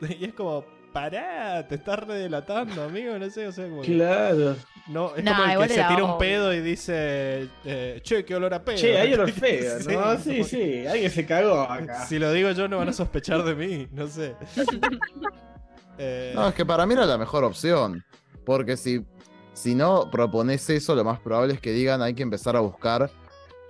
Y 0.20 0.24
es 0.24 0.34
como, 0.34 0.64
pará, 0.92 1.66
te 1.68 1.76
estás 1.76 2.00
redelatando, 2.00 2.82
amigo, 2.84 3.16
no 3.18 3.30
sé, 3.30 3.46
o 3.46 3.52
sea, 3.52 3.68
como 3.68 3.82
Claro. 3.82 4.56
no, 4.88 5.14
es 5.16 5.24
Nah, 5.24 5.36
como 5.36 5.62
el 5.62 5.68
que 5.68 5.74
se 5.74 5.84
tira 5.84 6.04
un 6.04 6.10
obvio. 6.10 6.18
pedo 6.18 6.52
y 6.54 6.60
dice, 6.60 7.48
eh, 7.64 8.00
che, 8.02 8.24
qué 8.24 8.34
olor 8.34 8.54
a 8.54 8.64
pedo. 8.64 8.76
Che, 8.78 8.98
hay 8.98 9.12
olor 9.14 9.30
feo, 9.32 9.78
¿no? 9.90 10.18
Sí, 10.18 10.42
sí, 10.44 10.86
alguien 10.86 11.10
se 11.10 11.24
cagó 11.26 11.60
acá. 11.62 12.06
Si 12.06 12.18
lo 12.18 12.32
digo 12.32 12.50
yo, 12.50 12.66
no 12.68 12.78
van 12.78 12.88
a 12.88 12.92
sospechar 12.92 13.42
de 13.44 13.54
mí, 13.54 13.86
no 13.92 14.06
sé. 14.08 14.34
Eh, 15.98 16.32
No, 16.34 16.48
es 16.48 16.54
que 16.54 16.64
para 16.66 16.86
mí 16.86 16.94
era 16.94 17.06
la 17.06 17.18
mejor 17.18 17.44
opción. 17.44 18.04
Porque 18.44 18.76
si, 18.76 19.04
si 19.52 19.74
no 19.74 20.10
propones 20.10 20.68
eso, 20.70 20.94
lo 20.94 21.04
más 21.04 21.20
probable 21.20 21.54
es 21.54 21.60
que 21.60 21.72
digan 21.72 22.02
hay 22.02 22.14
que 22.14 22.22
empezar 22.22 22.56
a 22.56 22.60
buscar 22.60 23.10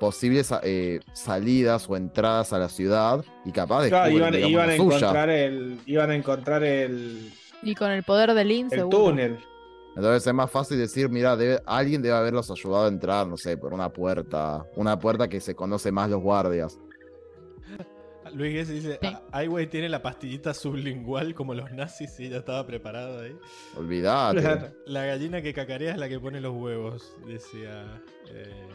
posibles 0.01 0.53
eh, 0.63 1.01
salidas 1.13 1.89
o 1.89 1.97
entradas 1.97 2.53
a 2.53 2.59
la 2.59 2.69
ciudad 2.69 3.25
y 3.45 3.53
capaz 3.53 3.87
Claro, 3.89 4.11
descubren, 4.13 4.35
iban, 4.35 4.51
iban 4.51 4.71
a 4.71 4.75
encontrar 4.75 5.31
el. 5.31 5.81
Iban 5.87 6.11
a 6.11 6.15
encontrar 6.17 6.65
el. 6.65 7.33
Y 7.63 7.75
con 7.75 7.91
el 7.91 8.03
poder 8.03 8.35
del 8.35 8.49
Lin, 8.49 8.69
el 8.71 8.89
túnel. 8.89 9.39
Entonces 9.97 10.27
es 10.27 10.35
más 10.35 10.51
fácil 10.51 10.77
decir, 10.77 11.09
mira, 11.09 11.37
debe- 11.37 11.63
alguien 11.67 12.03
debe 12.03 12.17
haberlos 12.17 12.51
ayudado 12.51 12.87
a 12.87 12.89
entrar, 12.89 13.29
no 13.29 13.37
sé, 13.37 13.57
por 13.57 13.73
una 13.73 13.89
puerta. 13.91 14.67
Una 14.75 14.99
puerta 14.99 15.29
que 15.29 15.41
se 15.41 15.55
conoce 15.55 15.93
más 15.93 16.11
los 16.11 16.21
guardias. 16.21 16.79
Luis 18.35 18.53
Guess 18.53 18.69
dice, 18.69 18.99
Sí. 19.01 19.09
"Ah, 19.33 19.45
tiene 19.71 19.89
la 19.89 20.03
pastillita 20.03 20.53
sublingual 20.55 21.35
como 21.35 21.55
los 21.55 21.71
nazis 21.73 22.19
y 22.21 22.29
ya 22.29 22.39
estaba 22.39 22.67
preparado 22.67 23.21
ahí. 23.21 23.37
Olvídate. 23.77 24.41
Claro. 24.41 24.73
La 24.87 25.05
gallina 25.07 25.41
que 25.43 25.53
cacarea 25.55 25.93
es 25.93 25.99
la 25.99 26.09
que 26.09 26.19
pone 26.21 26.41
los 26.41 26.55
huevos, 26.55 27.17
decía... 27.27 28.03
eh, 28.31 28.67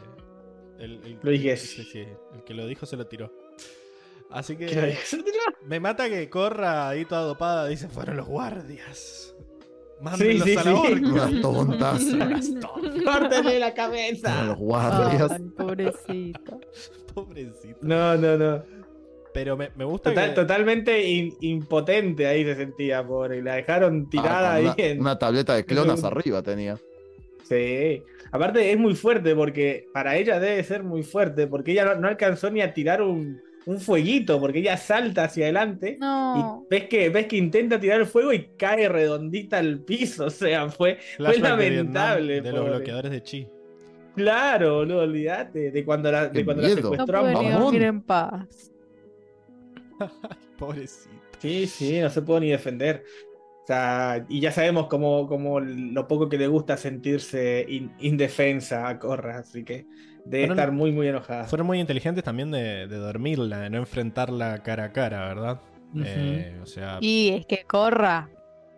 el, 0.80 0.91
el- 1.03 1.19
Luis 1.22 1.44
Guess. 1.44 1.61
sí, 1.61 1.84
sí, 1.84 1.99
el 2.34 2.44
que 2.45 2.53
lo 2.53 2.65
dijo 2.65 2.86
se 2.86 2.95
lo 2.95 3.06
tiró. 3.07 3.34
Así 4.31 4.56
que 4.56 4.68
¿Qué? 4.68 4.98
me 5.65 5.80
mata 5.80 6.07
que 6.07 6.30
corra 6.30 6.88
ahí 6.88 7.03
toda 7.06 7.22
dopada, 7.23 7.68
dice, 7.68 7.90
fueron 7.90 8.15
los 8.18 8.27
guardias. 8.27 9.36
Mándenlos 10.02 10.48
sí, 10.48 10.56
a 10.56 10.64
la 10.64 10.64
sí. 10.64 10.69
horca. 10.69 11.07
Unas 11.10 11.41
tontas. 11.41 12.03
Unas 12.03 12.53
tontas. 12.61 13.03
¡Córtenle 13.03 13.60
la 13.60 13.73
cabeza! 13.73 14.44
los 14.45 14.57
guardias. 14.57 15.31
Ay, 15.31 15.40
pobrecito. 15.57 16.60
Pobrecito. 17.14 17.80
No, 17.81 18.15
no, 18.15 18.38
no. 18.38 18.64
Pero 19.40 19.56
me, 19.56 19.70
me 19.78 19.86
gusta 19.86 20.10
Total- 20.10 20.30
que... 20.30 20.36
totalmente 20.36 21.02
in- 21.07 21.34
impotente 21.40 22.28
ahí 22.28 22.44
se 22.44 22.56
sentía, 22.56 23.06
pobre. 23.07 23.41
La 23.41 23.56
dejaron 23.56 24.10
tirada 24.10 24.52
Ah, 24.52 24.56
ahí. 24.56 24.64
con 24.66 24.74
una, 24.76 24.84
en- 24.86 24.99
una 24.99 25.18
tableta 25.18 25.56
de 25.56 25.64
clonas 25.64 26.03
arriba 26.03 26.41
tenía. 26.44 26.78
Sí. 27.48 28.03
Aparte 28.32 28.72
es 28.72 28.78
muy 28.78 28.95
fuerte 28.95 29.34
porque 29.36 29.86
para 29.94 30.18
ella 30.18 30.40
debe 30.40 30.64
ser 30.64 30.84
muy 30.84 31.03
fuerte 31.03 31.48
porque 31.48 31.72
ella 31.72 31.86
no, 31.86 31.95
no 31.95 32.07
alcanzó 32.10 32.52
ni 32.52 32.61
a 32.61 32.74
tirar 32.74 33.02
un, 33.02 33.41
un 33.66 33.80
fueguito 33.80 34.40
porque 34.40 34.60
ella 34.60 34.78
salta 34.78 35.24
hacia 35.24 35.45
adelante 35.45 35.98
No. 35.99 36.66
y 36.70 36.76
ves 36.76 36.84
que, 36.90 37.10
ves 37.10 37.26
que 37.28 37.38
intenta 37.38 37.80
tirar 37.80 38.02
el 38.02 38.06
fuego 38.06 38.34
y 38.34 38.49
cae 38.57 38.88
redondita 38.90 39.57
al 39.57 39.80
piso. 39.80 40.26
O 40.28 40.30
sea, 40.30 40.70
fue, 40.70 40.98
fue 41.18 41.34
de 41.34 41.40
lamentable. 41.40 42.41
De 42.41 42.52
los 42.52 42.66
bloqueadores 42.68 43.11
de 43.11 43.24
chi. 43.24 43.48
Claro, 44.16 44.76
boludo, 44.78 44.99
olvídate 45.02 45.72
de 45.72 45.86
cuando 45.86 46.11
la, 46.11 46.28
de 46.28 46.44
cuando 46.44 46.61
la 46.61 46.68
miedo. 46.68 46.82
No 46.82 46.90
secuestró 46.91 47.20
a 47.26 47.88
en 47.88 48.02
paz. 48.02 48.69
Pobrecito. 50.58 51.16
Sí, 51.40 51.68
sí, 51.68 52.00
no 52.00 52.10
se 52.10 52.22
puede 52.22 52.42
ni 52.42 52.50
defender. 52.52 53.04
O 53.64 53.68
sea, 53.68 54.26
y 54.28 54.42
ya 54.42 54.52
sabemos 54.52 54.88
cómo, 54.88 55.28
cómo 55.28 55.60
lo 55.60 56.08
poco 56.08 56.28
que 56.28 56.38
le 56.38 56.48
gusta 56.48 56.76
sentirse 56.76 57.66
in- 57.70 57.92
indefensa 58.00 58.88
a 58.90 58.98
Corra, 59.00 59.40
así 59.40 59.64
que 59.64 59.86
debe 60.26 60.48
Fueron- 60.48 60.60
estar 60.60 60.72
muy, 60.72 60.92
muy 60.92 61.08
enojada. 61.08 61.46
Fueron 61.46 61.68
muy 61.68 61.80
inteligentes 61.80 62.24
también 62.24 62.52
de, 62.52 62.88
de 62.88 62.98
dormirla, 62.98 63.60
de 63.62 63.70
no 63.70 63.78
enfrentarla 63.78 64.64
cara 64.64 64.86
a 64.86 64.92
cara, 64.92 65.28
¿verdad? 65.28 65.62
Eh, 66.04 66.60
o 66.62 66.66
sea, 66.66 66.98
Y 67.02 67.30
es 67.30 67.46
que 67.46 67.64
corra. 67.64 68.30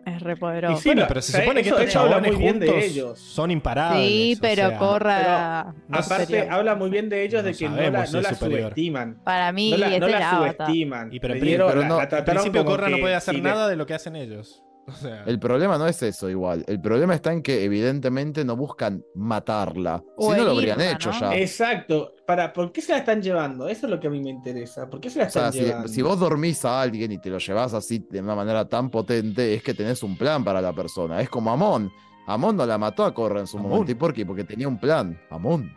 Es 0.04 0.20
re 0.20 0.36
poderoso. 0.36 0.78
Y 0.78 0.80
sí, 0.82 0.88
bueno, 0.88 1.04
pero 1.06 1.22
se 1.22 1.36
o 1.36 1.40
supone 1.40 1.62
que 1.62 1.68
estos 1.68 1.84
eso 1.84 2.00
habla 2.00 2.10
chabones 2.16 2.32
muy 2.32 2.42
bien 2.42 2.58
de 2.58 2.66
juntos 2.66 2.84
ellos. 2.84 3.18
son 3.20 3.50
imparables. 3.52 4.04
Sí, 4.08 4.34
o 4.36 4.40
pero 4.42 4.68
sea, 4.68 4.78
corra. 4.78 5.74
no 5.88 5.98
Aparte, 5.98 6.48
habla 6.50 6.74
muy 6.74 6.90
bien 6.90 7.08
de 7.08 7.22
ellos 7.24 7.42
No 7.42 7.48
de 7.48 7.54
que 7.54 7.68
no 7.68 7.76
la, 7.76 8.06
si 8.06 8.12
no 8.12 8.18
es 8.18 8.24
la 8.24 8.34
superior. 8.34 8.60
subestiman. 8.62 9.20
Para 9.22 9.52
mí 9.52 9.70
No 9.70 9.76
la, 9.76 9.86
es 9.94 10.00
no 10.00 10.06
el 10.06 10.12
la 10.12 10.30
subestiman. 10.30 11.12
Y 11.12 11.20
pero 11.20 11.34
pero 11.40 11.68
la- 11.82 11.86
no- 11.88 11.96
la 11.98 12.02
al 12.02 12.24
principio 12.24 12.64
Corra 12.64 12.88
no 12.88 12.98
puede 12.98 13.14
hacer 13.14 13.40
nada 13.40 13.68
de 13.68 13.76
lo 13.76 13.86
que 13.86 13.94
hacen 13.94 14.16
ellos. 14.16 14.64
O 14.88 14.92
sea, 14.92 15.22
El 15.24 15.38
problema 15.38 15.78
no 15.78 15.86
es 15.86 16.02
eso 16.02 16.28
igual. 16.28 16.64
El 16.66 16.80
problema 16.80 17.14
está 17.14 17.32
en 17.32 17.40
que 17.42 17.62
evidentemente 17.64 18.44
no 18.44 18.56
buscan 18.56 19.04
matarla. 19.14 20.02
O 20.16 20.32
si 20.32 20.38
no 20.40 20.44
lo 20.46 20.50
habrían 20.52 20.80
hecho 20.80 21.10
¿no? 21.12 21.20
ya. 21.20 21.36
Exacto. 21.36 22.14
Para, 22.26 22.52
¿Por 22.52 22.72
qué 22.72 22.80
se 22.82 22.92
la 22.92 22.98
están 22.98 23.22
llevando? 23.22 23.68
Eso 23.68 23.86
es 23.86 23.90
lo 23.92 24.00
que 24.00 24.08
a 24.08 24.10
mí 24.10 24.20
me 24.20 24.30
interesa. 24.30 24.90
¿Por 24.90 25.00
qué 25.00 25.08
se 25.08 25.20
la 25.20 25.26
O 25.26 25.30
sea, 25.30 25.48
están 25.48 25.52
si, 25.52 25.60
llevando? 25.66 25.88
si 25.88 26.02
vos 26.02 26.18
dormís 26.18 26.64
a 26.64 26.80
alguien 26.82 27.12
y 27.12 27.18
te 27.18 27.30
lo 27.30 27.38
llevas 27.38 27.74
así 27.74 28.04
de 28.10 28.20
una 28.20 28.34
manera 28.34 28.68
tan 28.68 28.90
potente, 28.90 29.54
es 29.54 29.62
que 29.62 29.72
tenés 29.72 30.02
un 30.02 30.18
plan 30.18 30.42
para 30.42 30.60
la 30.60 30.72
persona. 30.72 31.20
Es 31.20 31.28
como 31.28 31.52
Amon. 31.52 31.90
Amon 32.26 32.56
no 32.56 32.66
la 32.66 32.76
mató 32.76 33.04
a 33.04 33.14
Corra 33.14 33.38
en 33.40 33.46
su 33.46 33.58
Amon. 33.58 33.70
momento. 33.70 33.92
¿Y 33.92 33.94
por 33.94 34.12
qué? 34.12 34.26
Porque 34.26 34.42
tenía 34.44 34.66
un 34.66 34.78
plan. 34.80 35.16
Amon. 35.30 35.72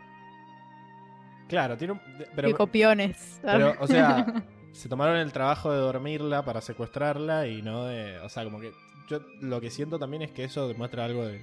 claro, 1.48 1.76
tiene 1.76 1.92
un. 1.94 2.00
Qué 2.18 2.26
Pero, 2.34 2.56
copiones. 2.56 3.38
pero, 3.42 3.74
o 3.80 3.86
sea, 3.86 4.26
se 4.72 4.88
tomaron 4.88 5.16
el 5.16 5.32
trabajo 5.32 5.70
de 5.72 5.78
dormirla 5.78 6.44
para 6.44 6.60
secuestrarla 6.60 7.46
y 7.46 7.62
no 7.62 7.84
de. 7.84 8.18
O 8.18 8.28
sea, 8.28 8.42
como 8.44 8.58
que. 8.60 8.72
Yo 9.08 9.20
lo 9.40 9.60
que 9.60 9.70
siento 9.70 9.98
también 9.98 10.22
es 10.22 10.32
que 10.32 10.44
eso 10.44 10.68
demuestra 10.68 11.04
algo 11.04 11.24
de. 11.26 11.40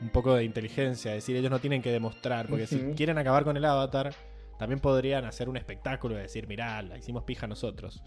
Un 0.00 0.08
poco 0.10 0.34
de 0.34 0.44
inteligencia. 0.44 1.12
Es 1.14 1.18
decir, 1.24 1.36
ellos 1.36 1.50
no 1.50 1.60
tienen 1.60 1.80
que 1.80 1.90
demostrar. 1.92 2.48
Porque 2.48 2.66
si 2.66 2.78
quieren 2.96 3.16
acabar 3.18 3.44
con 3.44 3.56
el 3.56 3.64
avatar, 3.64 4.12
también 4.58 4.80
podrían 4.80 5.24
hacer 5.24 5.48
un 5.48 5.56
espectáculo 5.56 6.16
y 6.16 6.22
decir, 6.22 6.46
mirá, 6.48 6.82
la 6.82 6.98
hicimos 6.98 7.22
pija 7.24 7.46
nosotros. 7.46 8.02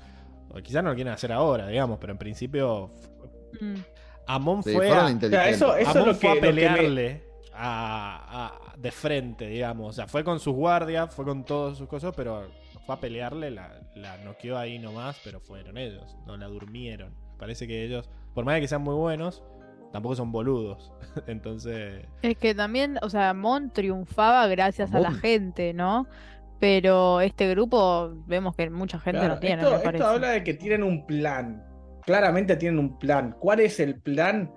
O 0.50 0.56
quizás 0.62 0.84
no 0.84 0.90
lo 0.90 0.96
quieren 0.96 1.14
hacer 1.14 1.32
ahora, 1.32 1.68
digamos, 1.68 1.98
pero 2.00 2.12
en 2.12 2.20
principio 2.20 2.92
Mm. 3.62 3.76
Amon 4.28 4.62
Sí, 4.62 4.74
fue 4.74 4.90
a, 4.92 5.50
eso- 5.50 5.76
eso- 5.78 5.90
Amon 5.92 6.02
es 6.02 6.08
lo 6.08 6.14
fue 6.16 6.20
que- 6.20 6.28
a 6.28 6.34
lo 6.36 6.36
que 6.36 6.42
me- 6.42 6.48
pelearle 6.48 7.24
a- 7.54 8.46
a- 8.48 8.78
de 8.78 8.92
frente, 8.92 9.48
digamos. 9.48 9.90
O 9.90 9.94
sea, 9.94 10.08
fue 10.08 10.24
con 10.26 10.40
sus 10.40 10.54
guardias, 10.54 11.14
fue 11.16 11.24
con 11.26 11.46
todas 11.46 11.78
sus 11.78 11.88
cosas, 11.88 12.14
pero 12.16 12.50
fue 12.86 12.96
a 12.96 13.00
pelearle, 13.00 13.50
la, 13.52 13.80
la 13.96 14.18
noqueó 14.18 14.58
ahí 14.58 14.78
nomás, 14.80 15.20
pero 15.24 15.40
fueron 15.40 15.78
ellos, 15.78 16.18
no 16.26 16.36
la 16.38 16.48
durmieron. 16.48 17.14
Parece 17.40 17.68
que 17.68 17.84
ellos, 17.86 18.10
por 18.38 18.46
más 18.46 18.54
de 18.54 18.62
que 18.62 18.68
sean 18.68 18.84
muy 18.84 18.94
buenos, 18.94 19.44
tampoco 19.92 20.16
son 20.16 20.32
boludos. 20.32 20.92
Entonces, 21.26 22.06
Es 22.22 22.38
que 22.38 22.54
también, 22.54 23.00
o 23.02 23.10
sea, 23.10 23.34
Mon 23.34 23.72
triunfaba 23.74 24.46
gracias 24.46 24.94
a 24.94 25.00
la 25.00 25.12
gente, 25.12 25.74
¿no? 25.74 26.06
Pero 26.60 27.20
este 27.22 27.50
grupo 27.50 28.12
vemos 28.28 28.56
que 28.56 28.70
mucha 28.70 29.00
gente 29.00 29.18
Claro, 29.22 29.34
no 29.34 29.40
tiene, 29.40 29.64
esto, 29.64 29.80
me 29.84 29.90
esto 29.90 30.06
habla 30.08 30.30
de 30.30 30.44
que 30.44 30.54
tienen 30.54 30.84
un 30.84 31.08
plan. 31.08 31.64
Claramente 32.06 32.56
tienen 32.58 32.78
un 32.80 33.00
plan. 33.00 33.36
¿Cuál 33.40 33.62
es 33.62 33.80
el 33.80 34.00
plan? 34.00 34.54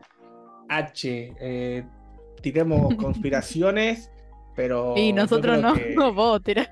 H. 0.69 1.33
Eh, 1.41 1.83
tiremos 2.43 2.95
conspiraciones, 2.97 4.11
pero. 4.55 4.93
Y 4.95 5.15
nosotros 5.15 5.59
no, 5.59 5.73
que- 5.75 5.95
no 5.97 6.13
vos 6.13 6.43
tirá. 6.43 6.71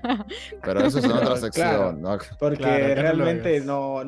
Pero 0.63 0.79
eso 0.81 0.99
es 0.99 1.05
en 1.05 1.11
otra 1.11 1.21
Claro. 1.25 1.37
sección, 1.37 2.01
¿no? 2.03 2.17
Porque 2.39 2.57
Claro, 2.63 3.01
realmente 3.01 3.61
no, 3.61 4.03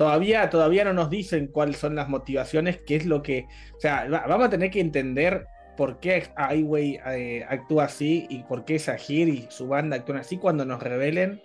todavía, 0.00 0.48
todavía 0.48 0.82
no 0.84 0.94
nos 0.94 1.10
dicen 1.10 1.48
cuáles 1.48 1.76
son 1.76 1.94
las 1.94 2.08
motivaciones, 2.08 2.78
qué 2.78 2.96
es 2.96 3.04
lo 3.04 3.20
que. 3.22 3.44
O 3.76 3.80
sea, 3.80 4.08
va- 4.08 4.24
vamos 4.26 4.46
a 4.46 4.50
tener 4.50 4.70
que 4.70 4.80
entender 4.80 5.46
por 5.76 6.00
qué 6.00 6.24
Ai 6.36 6.62
Weiwei 6.62 6.98
eh, 7.18 7.44
actúa 7.46 7.84
así 7.84 8.26
y 8.30 8.42
por 8.44 8.64
qué 8.64 8.78
Sahir 8.78 9.28
y 9.28 9.46
su 9.50 9.68
banda 9.68 9.96
actúan 9.96 10.18
así 10.18 10.38
cuando 10.38 10.64
nos 10.64 10.82
revelen 10.82 11.42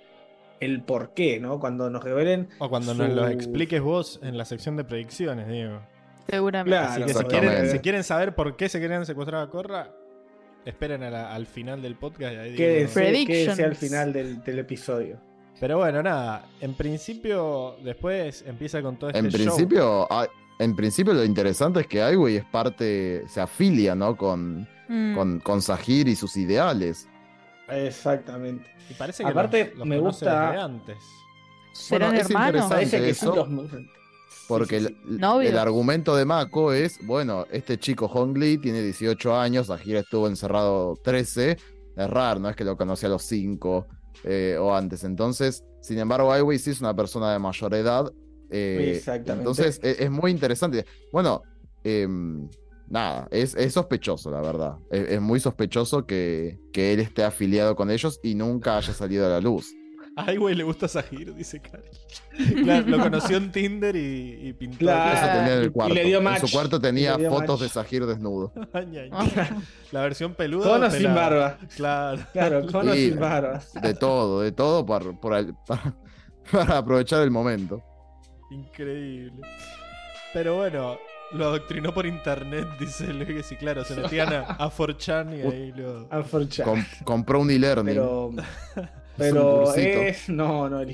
el 0.61 0.83
por 0.83 1.13
qué, 1.13 1.41
¿no? 1.41 1.59
Cuando 1.59 1.89
nos 1.89 2.01
revelen. 2.01 2.47
o 2.59 2.69
cuando 2.69 2.93
nos 2.93 3.09
lo 3.09 3.27
expliques 3.27 3.81
vos 3.81 4.21
en 4.23 4.37
la 4.37 4.45
sección 4.45 4.77
de 4.77 4.85
predicciones, 4.85 5.49
digo. 5.49 5.81
Seguramente. 6.29 6.69
Claro, 6.77 6.91
Así 6.93 7.03
que 7.03 7.13
si 7.19 7.25
quieren, 7.25 7.69
si 7.71 7.79
quieren 7.79 8.03
saber 8.05 8.35
por 8.35 8.55
qué 8.55 8.69
se 8.69 8.79
querían 8.79 9.05
secuestrar 9.05 9.41
a 9.41 9.49
Corra, 9.49 9.91
esperen 10.65 11.03
a 11.03 11.09
la- 11.11 11.35
al 11.35 11.45
final 11.45 11.81
del 11.81 11.95
podcast. 11.95 12.33
y 12.33 12.37
ahí 12.37 12.51
digo- 12.53 12.57
quédense 13.27 13.63
al 13.65 13.75
final 13.75 14.13
del, 14.13 14.41
del 14.45 14.59
episodio. 14.59 15.19
Pero 15.59 15.77
bueno, 15.77 16.03
nada. 16.03 16.45
En 16.59 16.73
principio, 16.73 17.77
después 17.83 18.43
empieza 18.45 18.81
con 18.81 18.97
todo 18.97 19.09
este 19.09 19.19
En 19.19 19.29
show. 19.29 19.33
principio, 19.55 20.07
ah, 20.11 20.27
en 20.59 20.75
principio 20.75 21.13
lo 21.13 21.23
interesante 21.23 21.81
es 21.81 21.87
que 21.87 22.01
Aiwei 22.01 22.37
es 22.37 22.45
parte, 22.45 23.23
se 23.27 23.39
afilia, 23.41 23.95
¿no? 23.95 24.15
Con, 24.17 24.67
Mm. 24.87 25.15
con, 25.15 25.39
con 25.39 25.61
Sahir 25.61 26.07
y 26.07 26.15
sus 26.15 26.35
ideales. 26.37 27.07
Exactamente. 27.69 28.69
Y 28.89 28.93
parece 28.93 29.23
que 29.23 29.29
Aparte, 29.29 29.67
los, 29.69 29.77
los 29.79 29.87
me 29.87 29.97
conoce 29.97 30.25
gusta- 30.25 30.51
desde 30.51 30.61
antes. 30.61 30.97
¿Serán 31.73 32.15
es 32.15 32.27
hermanos? 32.29 32.47
interesante 32.47 32.75
Parece 32.75 32.99
que 33.01 33.09
eso, 33.09 33.35
los- 33.35 33.47
porque 34.47 34.79
sí, 34.79 34.87
sí, 34.87 35.17
el- 35.19 35.47
el, 35.47 35.57
argumento 35.57 36.15
de 36.15 36.23
Mako 36.25 36.71
es, 36.71 36.99
bueno, 37.05 37.45
este 37.51 37.77
chico 37.79 38.07
Hong 38.07 38.37
Lee 38.37 38.57
tiene 38.59 38.81
18 38.81 39.35
años, 39.35 39.67
Sahir 39.67 39.95
estuvo 39.97 40.27
encerrado 40.27 40.95
13, 41.03 41.57
es 41.97 42.09
raro, 42.09 42.39
no 42.39 42.49
es 42.49 42.55
que 42.55 42.63
lo 42.63 42.77
conocí 42.77 43.05
a 43.07 43.09
los 43.09 43.23
5 43.23 43.87
eh, 44.23 44.57
o 44.59 44.75
antes. 44.75 45.03
Entonces, 45.03 45.63
sin 45.81 45.99
embargo, 45.99 46.31
Aiwei 46.31 46.57
sí 46.59 46.71
es 46.71 46.81
una 46.81 46.95
persona 46.95 47.31
de 47.33 47.39
mayor 47.39 47.73
edad. 47.73 48.11
eh, 48.49 48.93
Exactamente. 48.95 49.33
Entonces, 49.33 49.79
e- 49.83 50.03
es, 50.03 50.11
muy 50.11 50.31
interesante. 50.31 50.85
Bueno, 51.11 51.43
em, 51.83 52.47
nada, 52.87 53.27
es, 53.31 53.55
es 53.55 53.73
sospechoso, 53.73 54.31
la 54.31 54.41
verdad. 54.41 54.77
Es, 54.89 55.09
es 55.09 55.21
muy 55.21 55.39
sospechoso 55.39 56.05
que, 56.05 56.59
que 56.71 56.93
él 56.93 56.99
esté 56.99 57.23
afiliado 57.23 57.75
con 57.75 57.91
ellos 57.91 58.19
y 58.23 58.35
nunca 58.35 58.77
haya 58.77 58.93
salido 58.93 59.25
a 59.25 59.29
la 59.29 59.41
luz. 59.41 59.73
Ay, 60.17 60.37
güey, 60.37 60.55
le 60.55 60.63
gusta 60.63 60.87
Sahir, 60.87 61.33
dice 61.35 61.59
Cari. 61.59 61.83
Claro, 62.63 62.87
lo 62.87 62.99
conoció 62.99 63.35
en 63.37 63.51
Tinder 63.51 63.95
y, 63.95 64.47
y 64.47 64.53
pintó. 64.53 64.77
Claro. 64.79 65.17
Eso 65.17 65.25
tenía 65.39 65.53
en 65.55 65.61
y 65.61 65.63
el 65.65 65.71
cuarto. 65.73 65.93
le 65.93 66.03
dio 66.05 66.17
en 66.19 66.23
match. 66.23 66.41
su 66.45 66.51
cuarto 66.51 66.79
tenía 66.79 67.13
fotos 67.29 67.59
match. 67.59 67.61
de 67.61 67.69
Sahir 67.69 68.05
desnudo. 68.05 68.53
Ay, 68.73 68.97
ay. 68.97 69.09
La 69.91 70.01
versión 70.01 70.33
peluda. 70.33 70.69
Con 70.69 70.83
o 70.83 70.89
sin 70.91 71.13
barba. 71.13 71.57
Claro. 71.75 72.21
Claro, 72.31 72.65
con 72.71 72.87
o 72.89 72.93
Sí. 72.93 73.09
sin 73.09 73.19
barba. 73.19 73.61
De 73.81 73.93
todo, 73.93 74.41
de 74.41 74.51
todo 74.53 74.85
por, 74.85 75.19
por 75.19 75.33
el- 75.35 75.53
para, 75.67 75.95
para 76.51 76.77
aprovechar 76.77 77.21
el 77.21 77.31
momento. 77.31 77.81
Increíble. 78.51 79.41
Pero 80.33 80.55
bueno, 80.57 80.97
lo 81.33 81.45
adoctrinó 81.45 81.93
por 81.93 82.05
internet, 82.05 82.67
dice 82.79 83.07
Luis. 83.11 83.51
Y 83.51 83.55
claro, 83.57 83.83
se 83.83 83.95
metían 83.95 84.31
a, 84.31 84.39
a 84.41 84.69
4chan 84.71 85.37
y 85.37 85.41
ahí 85.53 85.71
lo. 85.75 86.07
Unfortunate. 86.11 86.63
Com- 86.63 86.85
compró 87.03 87.41
un 87.41 87.51
e-learning. 87.51 87.95
Pero. 87.95 88.31
Pero 89.17 89.73
es. 89.75 90.29
No, 90.29 90.69
no, 90.69 90.81
el. 90.81 90.93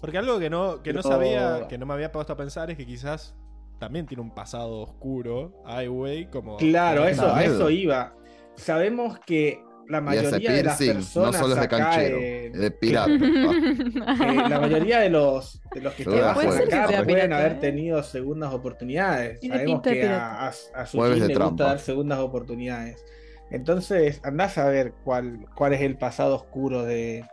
Porque 0.00 0.18
algo 0.18 0.38
que 0.38 0.50
no, 0.50 0.82
que 0.82 0.92
no 0.92 1.02
sabía, 1.02 1.66
que 1.68 1.78
no 1.78 1.86
me 1.86 1.94
había 1.94 2.12
puesto 2.12 2.32
a 2.32 2.36
pensar 2.36 2.70
es 2.70 2.76
que 2.76 2.86
quizás 2.86 3.36
también 3.78 4.06
tiene 4.06 4.22
un 4.22 4.34
pasado 4.34 4.80
oscuro, 4.80 5.62
Ai 5.66 5.88
Wei, 5.88 6.26
como. 6.30 6.56
Claro, 6.56 7.06
eso, 7.06 7.26
a 7.30 7.38
miedo. 7.38 7.54
eso 7.54 7.70
iba. 7.70 8.14
Sabemos 8.56 9.18
que 9.26 9.60
la 9.88 10.00
mayoría 10.00 10.52
de 10.52 10.62
las 10.64 10.78
piercing 10.78 10.94
no 10.94 11.00
personas 11.30 11.36
solo 11.36 11.54
es 11.54 11.60
de 11.60 11.68
canchero, 11.68 12.16
en- 12.16 12.54
es 12.54 12.60
de 12.60 12.70
pirata. 12.72 13.12
Ah, 14.06 14.32
eh, 14.32 14.48
la 14.48 14.60
mayoría 14.60 15.00
de 15.00 15.10
los, 15.10 15.60
de 15.74 15.80
los 15.80 15.94
que 15.94 16.04
juego. 16.04 16.24
acá 16.26 16.34
pueden 16.34 17.06
pirata, 17.06 17.38
haber 17.38 17.52
¿eh? 17.52 17.58
tenido 17.60 18.02
segundas 18.02 18.52
oportunidades. 18.54 19.38
Sabemos 19.46 19.82
que 19.82 20.04
a, 20.08 20.46
a, 20.46 20.52
a 20.74 20.86
su 20.86 20.96
le 21.02 21.14
gusta 21.18 21.34
trampa. 21.34 21.64
dar 21.64 21.78
segundas 21.78 22.18
oportunidades. 22.18 23.04
Entonces, 23.50 24.20
andás 24.24 24.58
a 24.58 24.68
ver 24.68 24.92
cuál, 25.04 25.46
cuál 25.54 25.72
es 25.74 25.82
el 25.82 25.96
pasado 25.96 26.34
oscuro 26.34 26.82
de, 26.84 27.24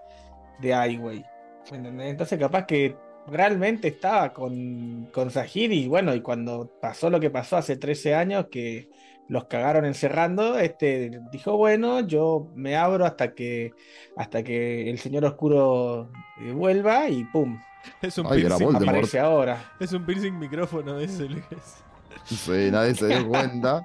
de 0.59 0.73
Ai. 0.73 1.23
Entonces, 1.71 2.39
capaz 2.39 2.65
que 2.65 2.95
realmente 3.27 3.87
estaba 3.87 4.33
con, 4.33 5.09
con 5.13 5.31
Sahir 5.31 5.71
y 5.71 5.87
bueno, 5.87 6.13
y 6.13 6.21
cuando 6.21 6.69
pasó 6.81 7.09
lo 7.09 7.19
que 7.19 7.29
pasó 7.29 7.57
hace 7.57 7.77
13 7.77 8.15
años, 8.15 8.47
que 8.51 8.89
los 9.29 9.45
cagaron 9.45 9.85
encerrando, 9.85 10.59
este 10.59 11.21
dijo, 11.31 11.55
bueno, 11.55 12.01
yo 12.01 12.51
me 12.55 12.75
abro 12.75 13.05
hasta 13.05 13.33
que 13.33 13.71
hasta 14.17 14.43
que 14.43 14.89
el 14.89 14.99
señor 14.99 15.23
oscuro 15.23 16.11
eh, 16.41 16.51
vuelva 16.51 17.07
y 17.07 17.23
pum, 17.25 17.57
Es 18.01 18.17
un 18.17 18.27
Ay, 18.27 18.41
piercing. 18.41 18.75
Aparece 18.75 19.19
ahora. 19.19 19.71
Es 19.79 19.93
un 19.93 20.05
piercing 20.05 20.37
micrófono, 20.37 20.97
dice 20.99 21.23
Luis. 21.29 21.43
Sí, 22.25 22.69
nadie 22.71 22.93
se 22.95 23.07
dio 23.07 23.27
cuenta. 23.29 23.81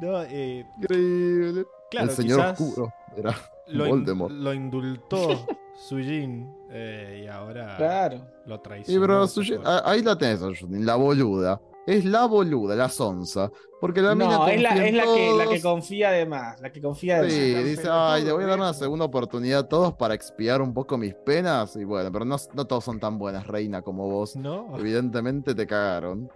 No, 0.00 0.22
eh, 0.24 0.66
Increíble. 0.78 1.64
claro, 1.90 2.10
el 2.10 2.16
señor 2.16 2.40
oscuro. 2.40 2.92
Era 3.16 3.34
lo, 3.68 3.86
in- 3.86 4.04
lo 4.42 4.52
indultó 4.52 5.46
Sujin 5.74 6.52
eh, 6.70 7.22
y 7.24 7.28
ahora 7.28 7.76
Claro. 7.76 8.26
lo 8.46 8.60
traicionó. 8.60 9.00
Pero 9.00 9.24
ah, 9.64 9.82
ahí 9.84 10.02
la 10.02 10.16
tenés, 10.16 10.40
la 10.70 10.96
boluda. 10.96 11.60
Es 11.86 12.04
la 12.04 12.26
boluda, 12.26 12.76
la 12.76 12.88
sonza. 12.88 13.50
Porque 13.80 14.00
la 14.00 14.14
mina 14.14 14.38
No, 14.38 14.46
es 14.46 14.62
la, 14.62 14.86
es 14.86 14.94
la 14.94 15.02
que, 15.02 15.32
la 15.36 15.48
que 15.48 15.60
confía 15.60 16.12
de 16.12 16.24
más, 16.24 16.60
la 16.60 16.70
que 16.70 16.80
confía 16.80 17.20
de 17.22 17.30
Sí, 17.30 17.54
más. 17.56 17.64
dice, 17.64 17.88
ay, 17.90 18.24
le 18.24 18.30
voy 18.32 18.44
a 18.44 18.46
dar 18.46 18.58
una 18.60 18.72
segunda 18.72 19.04
oportunidad 19.04 19.58
a 19.60 19.68
todos 19.68 19.94
para 19.94 20.14
expiar 20.14 20.62
un 20.62 20.72
poco 20.72 20.96
mis 20.96 21.14
penas. 21.14 21.74
Y 21.74 21.82
bueno, 21.82 22.12
pero 22.12 22.24
no, 22.24 22.36
no 22.54 22.64
todos 22.66 22.84
son 22.84 23.00
tan 23.00 23.18
buenas, 23.18 23.48
reina, 23.48 23.82
como 23.82 24.08
vos. 24.08 24.36
No, 24.36 24.78
Evidentemente 24.78 25.56
te 25.56 25.66
cagaron. 25.66 26.30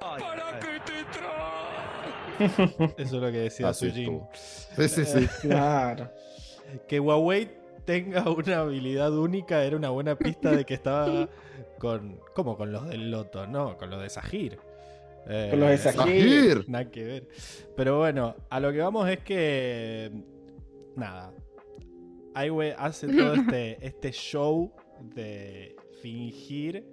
eso 2.38 2.94
es 2.96 3.12
lo 3.12 3.30
que 3.32 3.38
decía 3.38 3.74
Sujin. 3.74 4.22
Sí, 4.32 4.88
sí, 4.88 5.04
sí. 5.04 5.28
Claro. 5.42 6.08
Que 6.86 7.00
Huawei 7.00 7.50
tenga 7.90 8.30
una 8.30 8.60
habilidad 8.60 9.12
única 9.12 9.64
era 9.64 9.76
una 9.76 9.90
buena 9.90 10.16
pista 10.16 10.52
de 10.52 10.64
que 10.64 10.74
estaba 10.74 11.28
con. 11.78 12.20
¿Cómo? 12.34 12.56
Con 12.56 12.70
los 12.70 12.88
del 12.88 13.10
Loto, 13.10 13.46
no, 13.46 13.76
con 13.76 13.90
los 13.90 14.00
de 14.00 14.08
Sahir. 14.08 14.58
Eh, 15.26 15.48
Con 15.50 15.60
los 15.60 15.70
de 15.70 15.78
Sahir. 15.78 15.96
Sahir. 15.98 16.64
Nada 16.68 16.90
que 16.90 17.04
ver. 17.04 17.28
Pero 17.76 17.98
bueno, 17.98 18.36
a 18.48 18.60
lo 18.60 18.72
que 18.72 18.78
vamos 18.78 19.08
es 19.08 19.18
que. 19.20 20.10
Nada. 20.94 21.34
Aiwe 22.34 22.74
hace 22.78 23.08
todo 23.08 23.34
este, 23.34 23.76
este 23.86 24.12
show 24.12 24.72
de 25.00 25.76
fingir, 26.00 26.84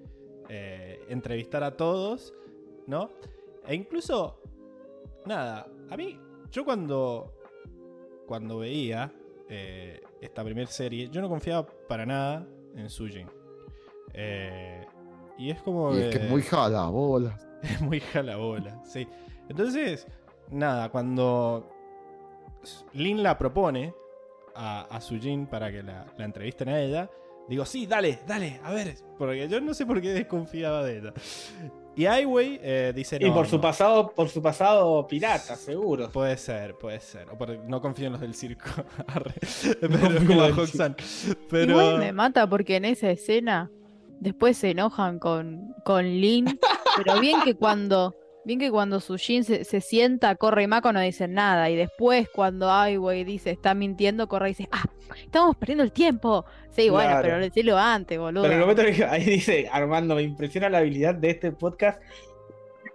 eh, 0.49 0.99
entrevistar 1.09 1.63
a 1.63 1.77
todos, 1.77 2.33
¿no? 2.87 3.11
E 3.67 3.75
incluso. 3.75 4.41
Nada. 5.25 5.67
A 5.89 5.95
mí, 5.95 6.19
yo 6.51 6.65
cuando. 6.65 7.33
Cuando 8.25 8.57
veía 8.57 9.13
eh, 9.47 10.01
esta 10.21 10.43
primera 10.43 10.69
serie, 10.69 11.09
yo 11.09 11.21
no 11.21 11.29
confiaba 11.29 11.65
para 11.87 12.05
nada 12.05 12.47
en 12.75 12.89
Sujin. 12.89 13.29
Eh, 14.13 14.85
y 15.37 15.51
es 15.51 15.61
como. 15.61 15.95
Y 15.95 16.01
es 16.01 16.15
que 16.15 16.23
es 16.23 16.29
muy 16.29 16.41
jala, 16.41 16.87
bolas. 16.87 17.43
Es 17.63 17.81
muy 17.81 17.99
jalabola, 17.99 18.83
sí. 18.85 19.07
Entonces, 19.49 20.05
nada, 20.51 20.89
cuando 20.89 21.71
Lin 22.93 23.23
la 23.23 23.35
propone 23.35 23.95
a, 24.53 24.81
a 24.81 25.01
Sujin 25.01 25.47
para 25.47 25.71
que 25.71 25.81
la, 25.81 26.05
la 26.17 26.25
entrevisten 26.25 26.69
a 26.69 26.79
ella, 26.79 27.09
digo, 27.49 27.65
sí, 27.65 27.87
dale, 27.87 28.19
dale, 28.27 28.59
a 28.63 28.71
ver, 28.71 28.93
porque 29.17 29.49
yo 29.49 29.59
no 29.59 29.73
sé 29.73 29.87
por 29.87 29.99
qué 30.01 30.13
desconfiaba 30.13 30.83
de 30.83 30.99
ella. 30.99 31.13
Y 31.97 32.05
Wei 32.25 32.59
eh, 32.61 32.93
dice 32.95 33.19
no. 33.19 33.27
y 33.27 33.31
por 33.31 33.47
su 33.47 33.55
no. 33.55 33.61
pasado, 33.61 34.11
por 34.11 34.29
su 34.29 34.41
pasado 34.41 35.07
pirata, 35.07 35.55
seguro. 35.55 36.09
Puede 36.11 36.37
ser, 36.37 36.75
puede 36.75 36.99
ser. 36.99 37.27
O 37.31 37.37
por- 37.37 37.57
no 37.67 37.81
confío 37.81 38.05
en 38.05 38.11
los 38.13 38.21
del 38.21 38.35
circo. 38.35 38.69
Pero 39.81 40.17
en 40.17 40.25
como 40.27 40.43
a. 40.43 40.95
Pero. 41.49 41.71
Igual 41.71 41.97
me 41.99 42.13
mata 42.13 42.47
porque 42.47 42.75
en 42.75 42.85
esa 42.85 43.09
escena 43.09 43.71
después 44.19 44.57
se 44.57 44.71
enojan 44.71 45.17
con, 45.19 45.73
con 45.83 46.05
Lin, 46.05 46.59
pero 46.95 47.19
bien 47.19 47.41
que 47.43 47.55
cuando 47.55 48.15
bien 48.47 48.59
que 48.59 48.71
cuando 48.71 48.99
Sujin 48.99 49.43
se, 49.43 49.63
se 49.65 49.81
sienta, 49.81 50.33
corre 50.35 50.63
y 50.63 50.67
Mako 50.67 50.91
no 50.93 51.01
dicen 51.01 51.33
nada, 51.33 51.69
y 51.69 51.75
después 51.75 52.27
cuando 52.33 52.71
Ai 52.71 52.97
Wei 52.97 53.23
dice 53.23 53.51
está 53.51 53.75
mintiendo, 53.75 54.27
corre 54.27 54.47
y 54.49 54.51
dice, 54.53 54.69
ah, 54.71 54.85
estamos 55.23 55.55
perdiendo 55.57 55.83
el 55.83 55.91
tiempo. 55.91 56.45
Sí, 56.71 56.89
bueno, 56.89 57.19
pero 57.21 57.37
decirlo 57.39 57.77
antes, 57.77 58.17
boludo. 58.17 58.43
Pero 58.43 58.53
en 58.55 58.59
el 58.61 58.67
momento 58.67 58.83
que 58.91 59.05
ahí 59.05 59.23
dice, 59.25 59.67
Armando, 59.71 60.15
me 60.15 60.21
impresiona 60.23 60.69
la 60.69 60.79
habilidad 60.79 61.13
de 61.13 61.29
este 61.29 61.51
podcast 61.51 62.01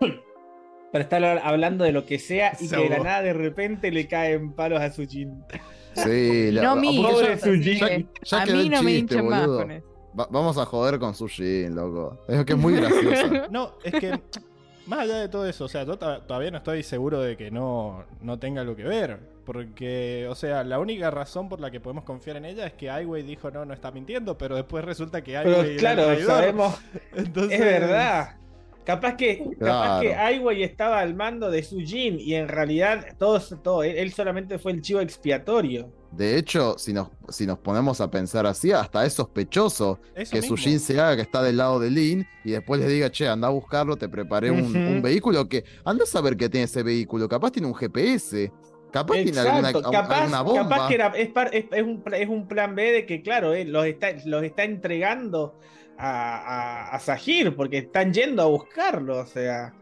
para 0.92 1.04
estar 1.04 1.24
hablando 1.24 1.84
de 1.84 1.92
lo 1.92 2.04
que 2.04 2.18
sea 2.18 2.56
y 2.60 2.68
que 2.68 2.76
de 2.76 2.88
la 2.88 2.98
nada 2.98 3.22
de 3.22 3.32
repente 3.32 3.90
le 3.90 4.06
caen 4.08 4.52
palos 4.52 4.80
a 4.80 4.90
Sujin. 4.90 5.42
Sí, 5.94 6.50
la- 6.50 6.62
no 6.62 6.76
mí, 6.76 7.02
pobre 7.02 7.36
yo- 7.36 7.38
Sujin. 7.38 7.84
eh, 7.84 8.06
Ya 8.24 8.42
a 8.42 8.46
mí 8.46 8.52
el 8.52 8.70
no 8.70 8.82
me 8.82 8.90
chiste, 8.92 9.14
hinchen 9.14 9.28
más 9.28 9.40
boludo. 9.46 9.58
con 9.60 9.70
eso. 9.70 9.86
Va- 10.18 10.28
vamos 10.30 10.58
a 10.58 10.66
joder 10.66 10.98
con 10.98 11.14
Sushin, 11.14 11.74
loco. 11.74 12.18
Es 12.28 12.44
que 12.44 12.52
es 12.52 12.58
muy 12.58 12.74
graciosa. 12.74 13.46
No, 13.50 13.72
es 13.82 13.92
que 13.94 14.20
más 14.86 15.00
allá 15.00 15.18
de 15.18 15.28
todo 15.28 15.46
eso, 15.46 15.64
o 15.64 15.68
sea, 15.68 15.84
yo 15.84 15.96
to- 15.98 16.22
todavía 16.22 16.50
no 16.50 16.58
estoy 16.58 16.82
seguro 16.82 17.20
de 17.20 17.36
que 17.36 17.50
no, 17.50 18.04
no 18.20 18.38
tenga 18.38 18.60
algo 18.62 18.76
que 18.76 18.84
ver. 18.84 19.18
Porque, 19.44 20.28
o 20.30 20.36
sea, 20.36 20.62
la 20.62 20.78
única 20.78 21.10
razón 21.10 21.48
por 21.48 21.58
la 21.60 21.70
que 21.72 21.80
podemos 21.80 22.04
confiar 22.04 22.36
en 22.36 22.44
ella 22.44 22.64
es 22.64 22.74
que 22.74 22.88
Wei 23.04 23.22
dijo 23.24 23.50
no, 23.50 23.64
no 23.64 23.74
está 23.74 23.90
mintiendo, 23.90 24.38
pero 24.38 24.54
después 24.54 24.84
resulta 24.84 25.22
que 25.22 25.32
Pero 25.42 25.64
claro, 25.78 26.20
sabemos, 26.24 26.80
Entonces, 27.16 27.58
es 27.58 27.64
verdad. 27.64 28.36
Capaz 28.84 29.16
que, 29.16 29.38
capaz 29.38 29.56
Claro. 29.58 30.00
que 30.02 30.14
Ai 30.14 30.38
Wei 30.40 30.62
estaba 30.64 30.98
al 31.00 31.14
mando 31.14 31.50
de 31.50 31.62
Sujin 31.62 32.18
y 32.18 32.34
en 32.34 32.48
realidad 32.48 33.06
todo, 33.18 33.40
todo 33.62 33.82
él, 33.84 34.12
solamente 34.12 34.58
fue 34.58 34.72
el 34.72 34.82
chivo 34.82 35.00
expiatorio. 35.00 35.88
De 36.10 36.36
hecho, 36.36 36.76
si 36.78 36.92
nos, 36.92 37.08
si 37.30 37.46
nos 37.46 37.58
ponemos 37.58 38.00
a 38.00 38.10
pensar 38.10 38.44
así, 38.46 38.70
hasta 38.72 39.06
es 39.06 39.14
sospechoso 39.14 39.98
Eso 40.14 40.32
que. 40.32 40.42
Sushin 40.42 40.78
se 40.80 41.00
haga 41.00 41.16
que 41.16 41.22
está 41.22 41.42
del 41.42 41.56
lado 41.58 41.78
de 41.80 41.90
Lin 41.90 42.26
y 42.44 42.50
después 42.50 42.80
les 42.80 42.88
diga, 42.90 43.10
che, 43.10 43.28
anda 43.28 43.48
a 43.48 43.50
buscarlo, 43.50 43.96
te 43.96 44.08
preparé 44.08 44.50
un, 44.50 45.00
vehículo 45.00 45.48
que 45.48 45.64
anda 45.84 46.02
a 46.04 46.06
saber 46.06 46.36
qué 46.36 46.48
tiene 46.48 46.64
ese 46.64 46.82
vehículo. 46.82 47.28
Capaz 47.28 47.52
tiene 47.52 47.68
un 47.68 47.74
GPS, 47.74 48.52
capaz 48.90 49.14
tiene 49.14 49.38
alguna, 49.38 49.72
capaz, 49.72 50.20
alguna 50.22 50.42
bomba. 50.42 50.62
capaz 50.68 50.88
que 50.88 50.94
era- 50.96 51.06
es, 51.16 51.28
par- 51.30 51.54
es- 51.54 51.64
es 51.70 51.82
un, 51.82 52.02
es 52.12 52.28
un 52.28 52.46
plan 52.46 52.74
B 52.74 52.92
de 52.92 53.06
que, 53.06 53.22
claro, 53.22 53.54
eh, 53.54 53.64
los, 53.64 53.86
está, 53.86 54.08
los 54.26 54.42
está 54.42 54.64
entregando 54.64 55.54
a, 55.98 56.36
a, 56.90 56.94
a 56.94 56.98
Sahir 56.98 57.54
porque 57.56 57.78
están 57.78 58.12
yendo 58.12 58.42
a 58.42 58.46
buscarlo. 58.46 59.18
O 59.18 59.26
sea, 59.26 59.72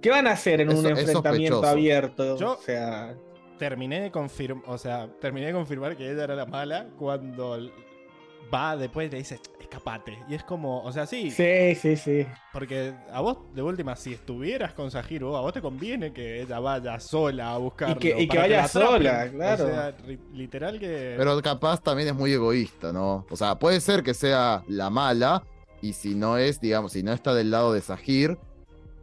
¿qué 0.00 0.10
van 0.10 0.26
a 0.26 0.32
hacer 0.32 0.60
en 0.60 0.70
Eso- 0.70 0.80
un 0.80 0.86
enfrentamiento 0.86 1.64
abierto? 1.66 2.36
Yo- 2.38 2.52
O 2.52 2.62
sea, 2.62 3.14
terminé 3.58 4.00
de 4.00 4.10
confirmar, 4.10 4.64
o 4.66 4.78
sea, 4.78 5.08
terminé 5.20 5.48
de 5.48 5.52
confirmar 5.52 5.96
que 5.96 6.10
ella 6.10 6.24
era 6.24 6.34
la 6.36 6.46
mala 6.46 6.86
cuando 6.98 7.56
va 8.52 8.76
después 8.76 9.08
y 9.08 9.10
le 9.10 9.18
dice, 9.18 9.40
escapate. 9.60 10.18
Y 10.28 10.34
es 10.34 10.44
como, 10.44 10.82
o 10.82 10.92
sea, 10.92 11.06
sí, 11.06 11.30
sí, 11.30 11.74
sí, 11.74 11.96
sí. 11.96 12.26
porque 12.52 12.94
a 13.12 13.20
vos, 13.20 13.38
de 13.54 13.62
última, 13.62 13.94
si 13.96 14.14
estuvieras 14.14 14.72
con 14.74 14.90
Sahiro, 14.90 15.36
a 15.36 15.40
vos 15.40 15.52
te 15.52 15.60
conviene 15.60 16.12
que 16.12 16.42
ella 16.42 16.58
vaya 16.58 16.98
sola 17.00 17.52
a 17.54 17.58
buscarlo. 17.58 17.96
Y 17.96 17.98
que- 17.98 18.22
y 18.22 18.28
que 18.28 18.36
para 18.36 18.42
vaya 18.42 18.68
sola, 18.68 19.30
claro. 19.30 19.64
O 19.64 19.68
sea, 19.68 19.94
literal 20.32 20.78
que... 20.78 21.14
Pero 21.16 21.40
capaz 21.42 21.82
también 21.82 22.08
es 22.08 22.14
muy 22.14 22.32
egoísta, 22.32 22.92
¿no? 22.92 23.26
O 23.30 23.36
sea, 23.36 23.58
puede 23.58 23.80
ser 23.80 24.02
que 24.02 24.14
sea 24.14 24.62
la 24.68 24.90
mala 24.90 25.42
y 25.82 25.92
si 25.92 26.14
no 26.14 26.38
es, 26.38 26.60
digamos, 26.60 26.92
si 26.92 27.02
no 27.02 27.12
está 27.12 27.34
del 27.34 27.50
lado 27.50 27.72
de 27.72 27.80
Sahir, 27.80 28.36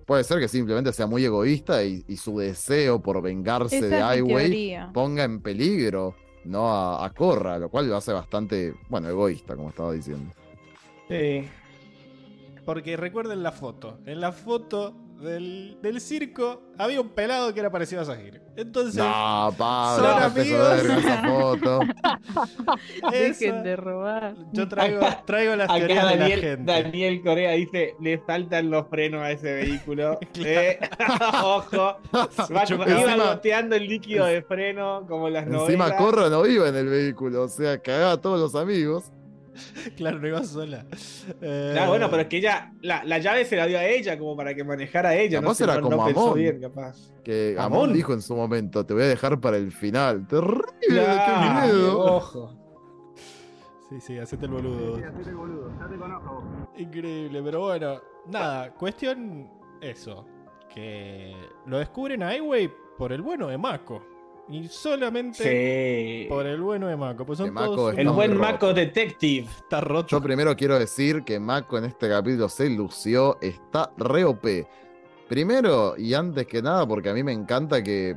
puede 0.05 0.23
ser 0.23 0.39
que 0.39 0.47
simplemente 0.47 0.91
sea 0.93 1.07
muy 1.07 1.23
egoísta 1.25 1.83
y, 1.83 2.03
y 2.07 2.17
su 2.17 2.37
deseo 2.39 3.01
por 3.01 3.21
vengarse 3.21 3.77
Esa 3.77 4.11
de 4.11 4.23
teoría. 4.23 4.91
ponga 4.93 5.23
en 5.23 5.41
peligro, 5.41 6.15
¿no? 6.45 6.71
A, 6.71 7.05
a 7.05 7.09
Korra, 7.11 7.59
lo 7.59 7.69
cual 7.69 7.89
lo 7.89 7.97
hace 7.97 8.13
bastante, 8.13 8.73
bueno, 8.89 9.09
egoísta, 9.09 9.55
como 9.55 9.69
estaba 9.69 9.91
diciendo. 9.93 10.33
sí. 11.09 11.47
Porque 12.65 12.97
recuerden 12.97 13.43
la 13.43 13.51
foto. 13.51 13.99
En 14.07 14.19
la 14.19 14.31
foto 14.31 14.95
del, 15.21 15.77
del 15.81 16.01
circo 16.01 16.61
había 16.77 16.99
un 17.01 17.09
pelado 17.09 17.53
que 17.53 17.59
era 17.61 17.71
parecido 17.71 18.01
a 18.01 18.05
Sahir. 18.05 18.41
Entonces, 18.57 18.95
No, 18.95 19.47
son 19.49 19.55
Pablo, 19.57 20.07
déjate 20.07 20.41
amigos. 20.41 20.83
esa. 20.83 21.21
Dejen 23.11 23.63
de 23.63 23.75
robar. 23.75 24.35
yo 24.53 24.67
traigo, 24.67 24.99
traigo 25.25 25.55
las 25.55 25.69
Acá 25.69 25.79
teorías 25.79 26.09
de 26.09 26.15
la 26.15 26.21
Daniel, 26.21 26.41
gente. 26.41 26.71
Daniel 26.71 27.21
Corea 27.21 27.51
dice, 27.51 27.95
le 28.01 28.17
faltan 28.19 28.69
los 28.69 28.87
frenos 28.89 29.21
a 29.21 29.31
ese 29.31 29.53
vehículo. 29.53 30.19
Eh, 30.37 30.79
Ojo. 31.43 31.97
Va- 32.13 32.65
iba 32.69 32.85
encima- 32.85 33.25
goteando 33.33 33.75
el 33.75 33.87
líquido 33.87 34.25
de 34.25 34.41
freno 34.43 35.05
como 35.07 35.29
las 35.29 35.45
Encima 35.47 35.87
novelas. 35.89 36.01
Korra 36.01 36.29
no 36.29 36.45
iba 36.45 36.67
en 36.67 36.75
el 36.75 36.87
vehículo, 36.87 37.43
o 37.43 37.47
sea, 37.47 37.79
cagaba 37.79 38.11
a 38.13 38.17
todos 38.21 38.39
los 38.39 38.55
amigos. 38.61 39.11
Claro, 39.97 40.19
no 40.19 40.27
iba 40.27 40.43
sola. 40.43 40.85
Eh, 41.41 41.77
Ah, 41.79 41.87
bueno, 41.87 42.09
pero 42.09 42.23
es 42.23 42.27
que 42.27 42.37
ella, 42.37 42.73
la, 42.81 43.03
la 43.03 43.17
llave 43.19 43.45
se 43.45 43.55
la 43.55 43.65
dio 43.65 43.77
a 43.77 43.85
ella 43.85 44.17
como 44.17 44.35
para 44.35 44.53
que 44.53 44.63
manejara 44.63 45.15
ella. 45.15 45.39
Capaz 45.41 45.59
no 45.59 45.63
era 45.65 45.75
no 45.75 45.81
como 45.89 46.05
pensó 46.05 46.21
Amon. 46.21 46.33
bien, 46.35 46.59
capaz. 46.61 47.11
Que 47.23 47.55
Amon. 47.57 47.79
Amon 47.83 47.93
dijo 47.93 48.13
en 48.13 48.21
su 48.21 48.35
momento, 48.35 48.85
te 48.85 48.93
voy 48.93 49.03
a 49.03 49.07
dejar 49.07 49.39
para 49.39 49.57
el 49.57 49.71
final. 49.71 50.27
Terrible, 50.27 50.63
Claro, 50.87 51.61
qué 51.61 51.67
miedo. 51.73 51.99
ojo. 52.15 52.61
Sí, 53.89 54.01
sí, 54.01 54.17
hacete 54.17 54.45
el 54.45 54.51
boludo. 54.51 54.97
Increíble, 56.77 57.41
pero 57.43 57.59
bueno, 57.61 58.01
nada, 58.27 58.71
cuestión 58.73 59.49
eso. 59.81 60.25
Que 60.73 61.33
lo 61.67 61.77
descubren 61.79 62.23
a 62.23 62.29
Aiwei 62.29 62.69
por 62.97 63.13
el 63.13 63.21
bueno 63.21 63.47
de 63.47 63.57
Mako. 63.57 64.03
Y 64.47 64.67
solamente 64.67 65.43
Sí. 66.23 66.29
por 66.29 66.45
el 66.45 66.61
bueno 66.61 66.87
de 66.87 66.95
Mako. 66.95 67.25
Pues 67.25 67.39
son 67.39 67.51
Mako 67.53 67.75
todos 67.75 67.93
es 67.93 67.99
El 67.99 68.09
buen 68.09 68.31
roto. 68.31 68.41
Mako 68.43 68.73
Detective. 68.73 69.47
Está 69.49 69.81
roto. 69.81 70.07
Yo 70.09 70.21
primero 70.21 70.55
quiero 70.55 70.77
decir 70.77 71.23
que 71.23 71.39
Mako 71.39 71.79
en 71.79 71.85
este 71.85 72.07
capítulo 72.09 72.47
se 72.49 72.69
lució, 72.69 73.37
está 73.41 73.91
re 73.97 74.23
OP. 74.23 74.67
Primero, 75.27 75.95
y 75.97 76.13
antes 76.13 76.45
que 76.45 76.61
nada, 76.61 76.87
porque 76.87 77.09
a 77.09 77.13
mí 77.13 77.23
me 77.23 77.31
encanta 77.31 77.81
que, 77.81 78.15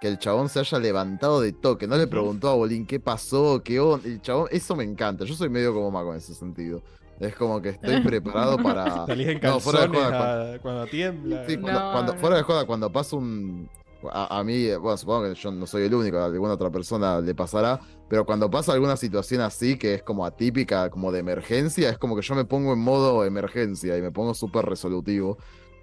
que 0.00 0.06
el 0.06 0.18
chabón 0.20 0.48
se 0.48 0.60
haya 0.60 0.78
levantado 0.78 1.40
de 1.40 1.52
toque. 1.52 1.88
No 1.88 1.96
le 1.96 2.06
preguntó 2.06 2.48
a 2.50 2.54
Bolín 2.54 2.86
qué 2.86 3.00
pasó, 3.00 3.60
qué 3.64 3.80
onda. 3.80 4.06
El 4.06 4.20
chabón, 4.22 4.46
eso 4.52 4.76
me 4.76 4.84
encanta. 4.84 5.24
Yo 5.24 5.34
soy 5.34 5.48
medio 5.48 5.74
como 5.74 5.90
Mako 5.90 6.12
en 6.12 6.18
ese 6.18 6.34
sentido. 6.34 6.80
Es 7.18 7.34
como 7.34 7.60
que 7.60 7.70
estoy 7.70 8.00
preparado 8.02 8.56
para. 8.58 9.06
Salís 9.06 9.26
en 9.26 9.40
No, 9.40 9.58
fuera 9.58 9.80
de 9.80 9.88
joda, 9.88 10.54
a- 10.54 10.58
cuando 10.60 10.86
tiembla. 10.86 11.44
Sí, 11.48 11.56
cuando, 11.56 11.80
No, 11.80 11.92
cuando- 11.92 12.12
no. 12.14 12.18
fuera 12.20 12.36
de 12.36 12.42
joda, 12.44 12.64
cuando 12.66 12.92
pasa 12.92 13.16
un. 13.16 13.68
A, 14.12 14.38
a 14.38 14.44
mí, 14.44 14.64
eh, 14.64 14.76
bueno, 14.76 14.96
supongo 14.96 15.28
que 15.28 15.34
yo 15.34 15.50
no 15.50 15.66
soy 15.66 15.84
el 15.84 15.94
único, 15.94 16.18
a 16.18 16.26
alguna 16.26 16.54
otra 16.54 16.70
persona 16.70 17.20
le 17.20 17.34
pasará, 17.34 17.80
pero 18.08 18.24
cuando 18.24 18.50
pasa 18.50 18.72
alguna 18.72 18.96
situación 18.96 19.40
así 19.40 19.76
que 19.78 19.94
es 19.94 20.02
como 20.02 20.24
atípica, 20.24 20.90
como 20.90 21.10
de 21.12 21.20
emergencia, 21.20 21.88
es 21.90 21.98
como 21.98 22.14
que 22.16 22.22
yo 22.22 22.34
me 22.34 22.44
pongo 22.44 22.72
en 22.72 22.78
modo 22.78 23.24
emergencia 23.24 23.96
y 23.96 24.02
me 24.02 24.10
pongo 24.10 24.34
súper 24.34 24.64
resolutivo. 24.64 25.38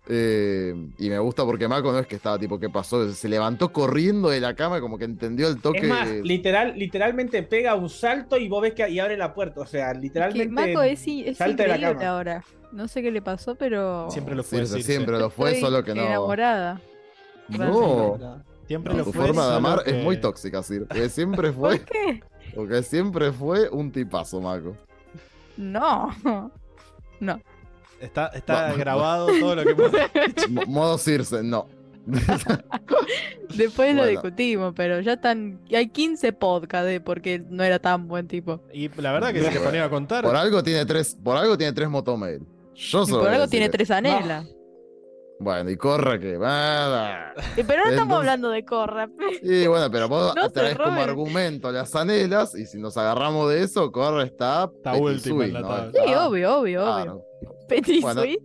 Eh, 0.06 0.76
y 0.98 1.10
me 1.10 1.18
gusta 1.20 1.46
porque 1.46 1.68
Mako 1.68 1.94
no 1.94 2.00
es 2.00 2.08
que 2.08 2.18
estaba 2.18 2.38
tipo, 2.38 2.60
¿qué 2.60 2.70
pasó? 2.70 3.10
Se 3.14 3.30
levantó 3.30 3.72
corriendo 3.72 4.30
de 4.30 4.42
la 4.42 4.54
cama, 4.54 4.82
como 4.82 4.98
que 4.98 5.06
entendió 5.06 5.48
el 5.48 5.62
toque. 5.62 5.80
Es 5.80 5.88
más, 5.88 6.10
literal, 6.10 6.74
literalmente 6.78 7.42
pega 7.44 7.76
un 7.76 7.90
salto 7.90 8.38
y 8.38 8.50
vos 8.50 8.62
ves 8.62 8.74
que 8.74 8.90
y 8.90 9.00
abre 9.00 9.16
la 9.16 9.34
puerta. 9.34 9.62
O 9.62 9.66
sea, 9.66 9.94
Que 9.94 10.00
literalmente. 10.00 10.54
Mako 10.54 10.82
es, 10.84 11.08
es 11.08 11.38
salta 11.38 11.64
de 11.64 11.70
la 11.70 11.76
increíble 11.78 12.00
cama. 12.00 12.18
ahora. 12.18 12.44
No 12.74 12.88
sé 12.88 13.02
qué 13.02 13.12
le 13.12 13.22
pasó, 13.22 13.56
pero 13.56 14.10
Siempre 14.10 14.36
lo 14.36 14.44
fue. 14.44 14.66
Sí, 14.66 14.82
siempre 14.84 15.18
lo 15.20 15.30
fue, 15.30 15.52
estoy 15.54 15.70
solo 15.70 15.84
que 15.84 15.94
no. 15.94 16.06
enamorada. 16.06 16.82
No, 17.50 18.44
Siempre 18.68 18.94
no, 18.94 19.00
lo 19.00 19.06
tu 19.06 19.14
fue. 19.14 19.26
forma 19.28 19.48
de 19.48 19.56
amar 19.56 19.84
que- 19.84 19.98
es 19.98 20.04
muy 20.04 20.18
tóxica, 20.18 20.64
Sir. 20.64 20.88
Que 20.90 21.10
siempre 21.10 21.52
fue. 21.52 21.78
¿Por 21.80 21.86
qué? 21.86 22.24
Porque 22.56 22.84
siempre 22.84 23.32
fue 23.32 23.70
un 23.70 23.92
tipazo, 23.92 24.40
Mako. 24.42 24.76
No. 25.58 26.10
No. 27.20 27.40
Está, 28.02 28.28
está 28.28 28.70
No. 28.70 28.76
grabado 28.78 29.28
todo 29.40 29.56
lo 29.56 29.64
que 29.64 29.72
hemos 29.72 30.50
Mo- 30.50 30.66
modo 30.68 30.98
Circe, 30.98 31.42
no. 31.42 31.68
Después 33.56 33.96
lo 33.96 34.06
discutimos, 34.06 34.74
pero 34.76 35.00
ya 35.00 35.14
están. 35.14 35.60
Hay 35.74 35.88
15 35.90 36.34
podcasts 36.34 36.88
de 36.88 37.00
por 37.00 37.22
qué 37.22 37.42
no 37.50 37.64
era 37.64 37.80
tan 37.80 38.08
buen 38.10 38.28
tipo. 38.28 38.60
Y 38.74 38.90
la 39.02 39.14
verdad 39.14 39.32
que 39.32 39.42
si 39.44 39.50
te 39.52 39.60
ponía 39.60 39.86
a 39.86 39.90
contar. 39.90 40.24
Por 40.24 40.36
algo 40.36 40.62
tiene 40.64 40.86
tres, 40.86 41.18
por 41.24 41.38
algo 41.38 41.58
tiene 41.58 41.72
tres 41.72 41.88
motomail. 41.90 42.42
Yo 42.76 43.04
Y 43.04 43.06
solo 43.08 43.20
por 43.22 43.30
algo 43.30 43.48
tiene 43.48 43.70
tres 43.70 43.90
anelas. 43.92 44.46
Bueno, 45.44 45.70
y 45.70 45.78
corra 45.78 46.18
que. 46.20 46.38
va. 46.38 47.34
Pero 47.56 47.84
no 47.84 47.90
estamos 47.92 48.18
hablando 48.18 48.50
de 48.50 48.64
Corra. 48.64 49.10
Y 49.42 49.68
bueno, 49.68 49.92
pero 49.92 50.08
vos 50.08 50.34
No 50.36 50.50
traes 50.50 50.78
como 50.78 51.02
argumento 51.02 51.72
las 51.72 51.94
anelas, 51.96 52.56
y 52.56 52.66
si 52.66 52.78
nos 52.80 52.96
agarramos 52.98 53.50
de 53.50 53.64
eso, 53.64 53.92
corra 53.92 54.24
está. 54.24 54.70
Está 54.74 54.94
última 54.94 55.12
en 55.12 55.52
Suisse, 55.52 55.54
la 55.54 55.60
¿no? 55.62 55.68
tabla. 55.68 55.92
Sí, 55.92 55.98
Está- 56.06 56.28
obvio, 56.28 56.58
obvio, 56.58 56.60
obvio. 56.60 56.82
claro. 56.84 57.22
Petit 57.68 58.02
Bueno. 58.02 58.22
Sí, 58.24 58.38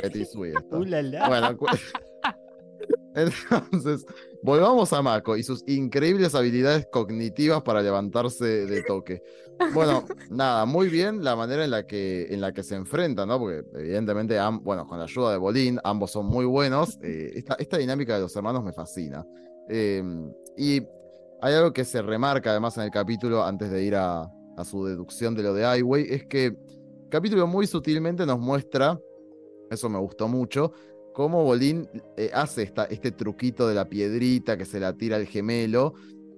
Petit 0.00 0.22
está. 0.22 0.76
Uh, 0.76 0.84
la, 0.84 1.02
la. 1.02 1.28
Bueno, 1.28 1.56
Entonces, 3.14 4.04
volvamos 4.44 4.92
a 4.92 5.00
Mako 5.00 5.38
y 5.38 5.42
sus 5.42 5.64
increíbles 5.66 6.34
habilidades 6.34 6.86
cognitivas 6.92 7.62
para 7.62 7.80
levantarse 7.80 8.66
de 8.66 8.82
toque. 8.82 9.22
Bueno, 9.72 10.04
nada, 10.30 10.66
muy 10.66 10.90
bien 10.90 11.24
la 11.24 11.34
manera 11.34 11.64
en 11.64 11.70
la 11.70 11.86
que, 11.86 12.26
en 12.30 12.42
la 12.42 12.52
que 12.52 12.62
se 12.62 12.74
enfrentan, 12.74 13.28
¿no? 13.28 13.38
Porque 13.38 13.64
evidentemente, 13.74 14.38
bueno, 14.60 14.86
con 14.86 14.98
la 14.98 15.04
ayuda 15.04 15.32
de 15.32 15.38
Bolín, 15.38 15.80
ambos 15.82 16.10
son 16.10 16.26
muy 16.26 16.44
buenos. 16.44 16.98
Eh, 17.02 17.32
esta, 17.36 17.54
esta, 17.58 17.78
dinámica 17.78 18.16
de 18.16 18.20
los 18.20 18.36
hermanos 18.36 18.62
me 18.62 18.74
fascina. 18.74 19.24
Em, 19.66 20.30
y 20.58 20.82
hay 21.40 21.54
algo 21.54 21.72
que 21.72 21.86
se 21.86 22.02
remarca 22.02 22.50
además 22.50 22.76
en 22.76 22.84
el 22.84 22.90
capítulo 22.90 23.42
antes 23.42 23.70
de 23.70 23.82
ir 23.82 23.96
a, 23.96 24.30
a 24.58 24.64
su 24.66 24.84
deducción 24.84 25.34
de 25.34 25.42
lo 25.42 25.54
de 25.54 25.62
Highway, 25.62 26.06
es 26.10 26.26
que 26.26 26.44
el 26.44 26.58
capítulo 27.08 27.46
muy 27.46 27.66
sutilmente 27.66 28.26
nos 28.26 28.38
muestra, 28.38 29.00
eso 29.70 29.88
me 29.88 29.98
gustó 29.98 30.28
mucho, 30.28 30.72
cómo 31.14 31.44
Bolín 31.44 31.88
eh, 32.18 32.30
hace 32.34 32.70
este 32.90 33.12
truquito 33.12 33.66
de 33.66 33.74
la 33.74 33.88
piedrita 33.88 34.58
que 34.58 34.66
se 34.66 34.80
la 34.80 34.92
tira 34.92 35.16
al 35.16 35.26
gemelo. 35.26 35.94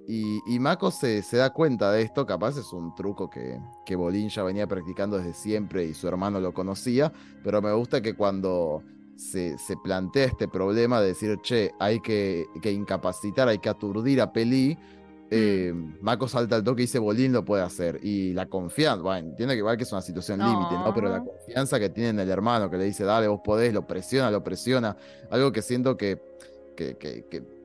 Y, 0.07 0.39
y 0.47 0.59
Mako 0.59 0.89
se, 0.91 1.21
da 1.33 1.49
cuenta 1.49 1.91
de 1.91 2.01
esto, 2.03 2.25
capaz 2.25 2.57
es 2.57 2.71
un 2.71 2.95
truco 2.95 3.29
que, 3.29 3.59
Bolín 3.97 4.29
ya 4.29 4.43
venía 4.43 4.65
practicando 4.65 5.17
desde 5.17 5.33
siempre 5.33 5.83
y 5.83 5.93
su 5.93 6.07
hermano 6.07 6.39
lo 6.39 6.53
conocía, 6.53 7.11
pero 7.43 7.61
me 7.61 7.73
gusta 7.73 8.01
que 8.01 8.15
cuando 8.15 8.83
se, 9.17 9.57
se 9.57 9.75
plantea 9.75 10.27
este 10.27 10.47
problema 10.47 11.01
de 11.01 11.07
decir, 11.07 11.37
che, 11.41 11.71
hay 11.77 11.99
que, 11.99 12.45
que 12.61 12.71
incapacitar, 12.71 13.49
hay 13.49 13.59
que 13.59 13.67
aturdir 13.67 14.21
a 14.21 14.31
Pelí, 14.31 14.77
eh, 15.29 15.73
Mako 16.01 16.27
salta 16.27 16.55
al 16.55 16.63
toque 16.63 16.83
y 16.83 16.85
dice 16.85 16.99
Bolín 16.99 17.33
lo 17.33 17.43
puede 17.43 17.63
hacer. 17.63 17.99
Y 18.01 18.33
la 18.33 18.45
confianza, 18.45 19.01
bueno, 19.01 19.29
entiendo 19.29 19.53
que 19.53 19.59
igual 19.59 19.77
que 19.77 19.83
es 19.83 19.91
una 19.91 20.01
situación 20.01 20.39
límite, 20.39 20.75
¿no? 20.75 20.93
Pero 20.93 21.09
la 21.09 21.19
confianza 21.23 21.79
que 21.79 21.89
tiene 21.89 22.09
en 22.09 22.19
el 22.19 22.29
hermano, 22.29 22.69
que 22.69 22.77
le 22.77 22.85
dice, 22.85 23.03
dale, 23.03 23.27
vos 23.27 23.41
podés, 23.43 23.73
lo 23.73 23.85
presiona, 23.85 24.31
lo 24.31 24.43
presiona. 24.43 24.95
Algo 25.29 25.51
que 25.51 25.61
siento 25.61 25.97
que, 25.97 26.19
que, 26.75 26.95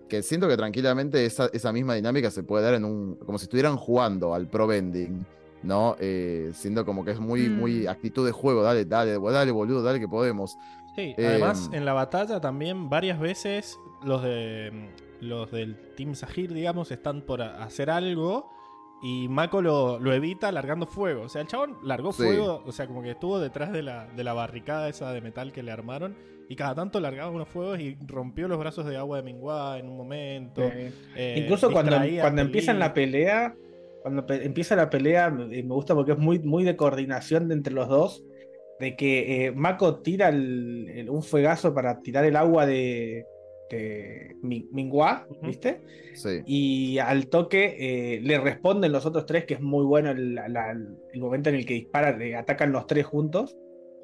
que, 0.09 0.23
siento 0.23 0.49
que 0.49 0.57
tranquilamente 0.57 1.25
esa, 1.25 1.49
esa, 1.53 1.73
misma 1.73 1.95
dinámica 1.95 2.31
se 2.31 2.43
puede 2.43 2.65
dar 2.65 2.75
en 2.75 2.85
un. 2.85 3.15
como 3.17 3.39
si 3.39 3.45
estuvieran 3.45 3.77
jugando 3.77 4.35
al 4.35 4.49
pro 4.49 4.67
vending. 4.67 5.25
¿No? 5.63 5.95
Eh, 6.01 6.51
siento 6.55 6.85
como 6.85 7.05
que 7.05 7.13
es 7.13 7.21
muy, 7.21 7.49
muy 7.49 7.85
Mm. 7.85 7.89
actitud 7.89 8.27
de 8.27 8.33
juego, 8.33 8.65
dale, 8.65 8.85
dale, 8.85 9.17
dale, 9.17 9.51
boludo, 9.53 9.81
dale 9.81 10.01
que 10.01 10.09
podemos. 10.09 10.57
Sí, 10.97 11.15
además 11.17 11.69
Em, 11.69 11.75
en 11.79 11.85
la 11.85 11.93
batalla 11.93 12.41
también 12.41 12.89
varias 12.91 13.21
veces 13.21 13.79
los 14.03 14.25
de 14.25 14.91
los 15.23 15.51
del 15.51 15.77
Team 15.97 16.15
Sahir, 16.15 16.53
digamos, 16.53 16.91
están 16.91 17.23
por 17.23 17.41
hacer 17.43 17.89
algo 17.91 18.51
y 19.03 19.29
Mako 19.29 19.63
lo, 19.63 19.99
lo 19.99 20.13
evita 20.13 20.53
largando 20.53 20.87
fuego. 20.87 21.23
O 21.23 21.29
sea, 21.29 21.43
el 21.43 21.49
chabón 21.49 21.77
largó 21.83 22.13
Sí. 22.13 22.25
fuego, 22.25 22.63
o 22.67 22.73
sea, 22.73 22.87
como 22.87 23.03
que 23.03 23.13
estuvo 23.13 23.39
detrás 23.41 23.73
de 23.73 23.83
la, 23.83 24.07
de 24.09 24.25
la 24.25 24.33
barricada 24.33 24.89
esa 24.89 25.13
de 25.13 25.21
metal 25.21 25.53
que 25.53 25.63
le 25.63 25.73
armaron 25.73 26.17
y 26.49 26.57
cada 26.57 26.75
tanto 26.75 27.01
largaba 27.01 27.31
unos 27.31 27.49
fuegos 27.49 27.79
y 27.81 27.97
rompió 28.07 28.47
los 28.49 28.59
brazos 28.59 28.85
de 28.87 28.97
agua 28.97 29.17
de 29.19 29.23
Mingua 29.23 29.79
en 29.79 29.89
un 29.89 29.97
momento. 29.97 30.63
Eh, 30.63 30.93
Eh, 31.17 31.37
Incluso 31.39 31.71
cuando, 31.73 31.97
a 31.97 32.05
cuando 32.21 32.43
empiezan 32.43 32.79
la 32.79 32.93
pelea, 32.93 33.55
cuando 34.03 34.27
pe- 34.27 34.45
empieza 34.45 34.75
la 34.77 34.91
pelea, 34.91 35.31
me 35.31 35.47
me 35.47 35.63
gusta 35.75 35.95
porque 35.95 36.13
es 36.13 36.19
muy, 36.19 36.41
muy 36.41 36.65
de 36.65 36.77
coordinación 36.77 37.49
de 37.49 37.55
entre 37.55 37.73
los 37.73 37.89
dos. 37.89 38.23
De 38.81 38.97
que 38.97 39.47
eh, 39.47 39.53
Mako 39.53 40.01
tira 40.01 40.29
el- 40.29 40.89
el- 40.93 41.09
un 41.11 41.23
fuegazo 41.23 41.73
para 41.73 42.01
tirar 42.01 42.25
el 42.25 42.35
agua 42.37 42.67
de, 42.67 43.25
Ujú. 45.31 45.47
¿viste? 45.47 45.81
Sí. 46.15 46.41
Y 46.47 46.99
al 46.99 47.29
toque 47.29 47.77
eh, 48.17 48.21
le 48.23 48.39
responden 48.39 48.93
los 48.93 49.07
otros 49.07 49.27
tres, 49.27 49.45
que 49.45 49.55
es 49.55 49.61
muy 49.61 49.85
bueno 49.85 50.11
el, 50.11 50.35
la- 50.35 50.71
el 51.13 51.21
momento 51.21 51.49
en 51.51 51.57
el 51.57 51.67
que 51.67 51.75
disparan, 51.75 52.19
le 52.19 52.37
atacan 52.37 52.73
los 52.73 52.87
tres 52.87 53.07
juntos. 53.07 53.57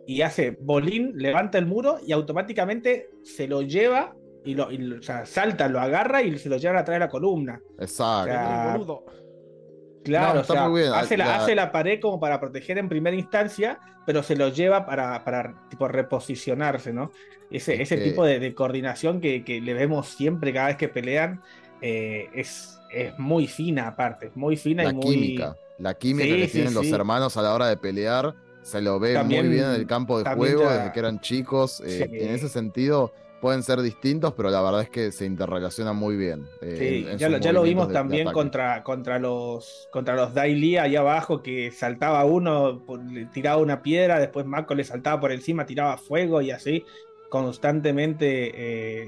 Y 0.06 0.22
hace 0.22 0.56
Bolín, 0.60 1.12
levanta 1.16 1.58
el 1.58 1.66
muro 1.66 1.98
y 2.06 2.12
automáticamente 2.12 3.10
se 3.24 3.46
lo 3.46 3.60
lleva 3.60 4.14
y 4.44 4.54
lo, 4.54 4.72
y 4.72 4.92
o 4.92 5.02
sea, 5.02 5.26
salta, 5.26 5.68
lo 5.68 5.80
agarra 5.80 6.22
y 6.22 6.38
se 6.38 6.48
lo 6.48 6.56
lleva 6.56 6.78
atrás 6.80 6.94
de 6.94 7.00
la 7.00 7.08
columna. 7.10 7.60
Exacto. 7.78 8.22
O 8.30 8.32
sea, 8.32 8.72
El 8.72 8.78
boludo. 8.78 9.04
Claro, 10.04 10.34
No, 10.34 10.38
o 10.38 10.42
está 10.42 10.54
sea, 10.54 10.68
muy 10.68 10.80
bien. 10.82 10.92
Hace, 10.92 11.16
la, 11.16 11.26
La- 11.26 11.36
hace 11.36 11.54
la 11.54 11.72
pared 11.72 12.00
como 12.00 12.18
para 12.20 12.40
proteger 12.40 12.78
en 12.78 12.88
primera 12.88 13.16
instancia, 13.16 13.78
pero 14.06 14.22
se 14.22 14.36
lo 14.36 14.48
lleva 14.48 14.86
para, 14.86 15.24
para 15.24 15.54
tipo, 15.68 15.86
reposicionarse, 15.88 16.92
¿no? 16.92 17.10
Ese, 17.50 17.74
Es 17.74 17.90
ese 17.92 17.96
tipo 18.04 18.24
de, 18.24 18.38
de 18.38 18.54
coordinación 18.54 19.20
que, 19.20 19.44
que 19.44 19.60
le 19.60 19.74
vemos 19.74 20.08
siempre 20.08 20.52
cada 20.52 20.68
vez 20.68 20.76
que 20.76 20.88
pelean 20.88 21.40
eh, 21.80 22.28
es, 22.34 22.78
es 22.92 23.18
muy 23.18 23.46
fina 23.46 23.88
aparte, 23.88 24.26
es 24.26 24.36
muy 24.36 24.56
fina 24.56 24.82
la 24.84 24.90
y 24.90 24.94
muy... 24.94 25.04
química, 25.06 25.56
la 25.78 25.94
química 25.94 26.34
Sí, 26.34 26.40
que 26.40 26.46
sí, 26.46 26.52
tienen 26.52 26.74
los 26.74 26.86
hermanos 26.92 27.36
a 27.36 27.42
la 27.42 27.54
hora 27.54 27.66
de 27.68 27.76
pelear, 27.76 28.34
se 28.62 28.82
lo 28.82 28.98
ve 29.00 29.14
También- 29.14 29.46
muy 29.46 29.54
bien 29.54 29.68
en 29.68 29.74
el 29.76 29.86
campo 29.86 30.22
de 30.22 30.30
juego 30.34 30.62
ya- 30.64 30.76
desde 30.78 30.92
que 30.92 30.98
eran 31.00 31.20
chicos. 31.20 31.80
eh. 31.86 32.08
En 32.12 32.30
ese 32.34 32.48
sentido 32.50 33.12
pueden 33.40 33.62
ser 33.62 33.80
distintos, 33.82 34.34
pero 34.34 34.50
la 34.50 34.60
verdad 34.62 34.82
es 34.82 34.90
que 34.90 35.12
se 35.12 35.24
interrelacionan 35.26 35.94
muy 35.96 36.16
bien. 36.16 36.44
eh, 36.60 36.76
Sí, 36.78 37.04
en- 37.06 37.12
en 37.12 37.18
ya, 37.18 37.28
lo, 37.28 37.38
ya 37.38 37.52
lo 37.52 37.60
movimientos 37.60 37.64
vimos 37.64 37.88
de- 37.88 37.94
también 37.94 38.32
contra, 38.32 38.82
contra 38.82 39.18
los 39.18 39.88
contra 39.92 40.14
los 40.16 40.34
Daily 40.34 40.76
ahí 40.76 40.96
abajo 40.96 41.42
que 41.42 41.70
saltaba 41.70 42.24
uno, 42.24 42.84
le 43.10 43.26
tiraba 43.26 43.62
una 43.62 43.80
piedra, 43.82 44.18
después 44.18 44.44
Mako 44.46 44.74
le 44.74 44.84
saltaba 44.84 45.20
por 45.20 45.32
encima, 45.32 45.66
tiraba 45.66 45.96
fuego 45.98 46.40
y 46.42 46.50
así 46.50 46.84
constantemente 47.30 48.52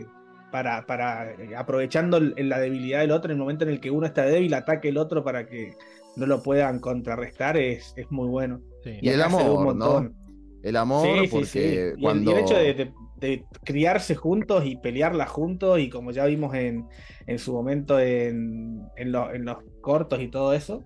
eh, 0.00 0.06
para, 0.50 0.84
para 0.86 1.30
eh, 1.32 1.54
aprovechando 1.56 2.18
la 2.20 2.58
debilidad 2.58 3.00
del 3.00 3.12
otro 3.12 3.30
en 3.30 3.36
el 3.36 3.40
momento 3.40 3.64
en 3.64 3.70
el 3.70 3.80
que 3.80 3.90
uno 3.90 4.06
está 4.06 4.22
débil, 4.24 4.54
ataque 4.54 4.88
el 4.88 4.96
otro 4.98 5.22
para 5.22 5.46
que 5.46 5.74
no 6.16 6.26
lo 6.26 6.42
puedan 6.42 6.80
contrarrestar 6.80 7.56
es, 7.56 7.92
es 7.96 8.10
muy 8.10 8.28
bueno. 8.28 8.60
Sí. 8.82 8.98
Y 9.00 9.08
el 9.10 9.18
ve 9.20 9.26
un 9.26 9.34
amor, 9.34 9.42
¿no? 9.44 9.62
montón. 9.64 10.14
El 10.62 10.76
amor, 10.76 11.06
Sí, 11.06 11.20
sí, 11.22 11.28
porque 11.30 11.46
sí. 11.46 11.58
Y 11.60 11.62
el- 11.76 11.98
y 11.98 12.02
cuando... 12.02 12.32
el, 12.32 12.38
hecho 12.38 12.54
de, 12.56 12.74
de- 12.74 12.92
de 13.20 13.44
criarse 13.64 14.14
juntos 14.14 14.64
y 14.64 14.76
pelearla 14.76 15.26
juntos, 15.26 15.78
y 15.78 15.90
como 15.90 16.10
ya 16.10 16.24
vimos 16.26 16.54
en, 16.54 16.86
en 17.26 17.38
su 17.38 17.52
momento 17.52 18.00
en, 18.00 18.82
en, 18.96 19.14
en 19.14 19.44
los 19.44 19.58
cortos 19.80 20.20
y 20.20 20.28
todo 20.28 20.54
eso, 20.54 20.82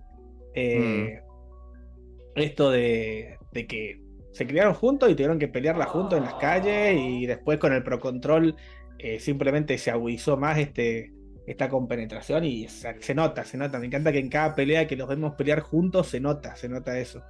eh, 0.53 1.21
esto 2.35 2.69
de, 2.69 3.37
de 3.51 3.67
que 3.67 4.01
se 4.33 4.45
criaron 4.45 4.73
juntos 4.73 5.09
y 5.09 5.15
tuvieron 5.15 5.39
que 5.39 5.47
pelearla 5.47 5.85
juntos 5.85 6.17
en 6.17 6.25
las 6.25 6.35
calles, 6.35 6.99
y 6.99 7.25
después 7.25 7.57
con 7.57 7.71
el 7.73 7.83
Pro 7.83 7.99
Control 7.99 8.55
eh, 8.99 9.19
simplemente 9.19 9.77
se 9.77 9.91
agudizó 9.91 10.35
más 10.35 10.57
este, 10.57 11.11
esta 11.47 11.69
compenetración 11.69 12.43
y 12.43 12.67
se, 12.67 13.01
se 13.01 13.15
nota, 13.15 13.45
se 13.45 13.57
nota. 13.57 13.79
Me 13.79 13.85
encanta 13.85 14.11
que 14.11 14.19
en 14.19 14.29
cada 14.29 14.55
pelea 14.55 14.87
que 14.87 14.97
los 14.97 15.07
vemos 15.07 15.35
pelear 15.35 15.61
juntos 15.61 16.07
se 16.07 16.19
nota, 16.19 16.55
se 16.55 16.67
nota 16.67 16.99
eso. 16.99 17.23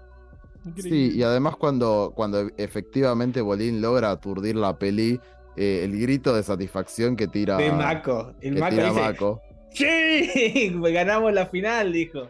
Sí, 0.81 1.11
y 1.15 1.23
además 1.23 1.55
cuando, 1.57 2.11
cuando 2.15 2.49
efectivamente 2.57 3.41
Bolín 3.41 3.81
logra 3.81 4.11
aturdir 4.11 4.55
la 4.55 4.77
peli, 4.77 5.19
eh, 5.55 5.81
el 5.83 5.99
grito 5.99 6.33
de 6.35 6.43
satisfacción 6.43 7.15
que 7.15 7.27
tira, 7.27 7.57
De 7.57 7.71
Mako. 7.71 8.33
El 8.41 8.57
Mako 8.57 8.75
dice, 8.75 8.91
Mako. 8.91 9.41
¡Sí! 9.71 10.73
Ganamos 10.81 11.33
la 11.33 11.45
final, 11.47 11.93
dijo. 11.93 12.27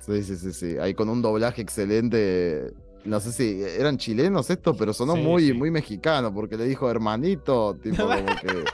Sí, 0.00 0.22
sí, 0.22 0.36
sí, 0.36 0.52
sí. 0.52 0.76
Ahí 0.78 0.94
con 0.94 1.08
un 1.08 1.22
doblaje 1.22 1.62
excelente. 1.62 2.72
No 3.04 3.20
sé 3.20 3.32
si 3.32 3.62
eran 3.62 3.96
chilenos 3.96 4.50
estos, 4.50 4.76
pero 4.76 4.92
sonó 4.92 5.14
Sí, 5.14 5.22
muy, 5.22 5.46
sí. 5.46 5.52
muy 5.54 5.70
mexicano, 5.70 6.32
porque 6.34 6.56
le 6.56 6.64
dijo 6.66 6.90
hermanito, 6.90 7.76
tipo 7.82 7.96
como 8.06 8.26
que. 8.40 8.64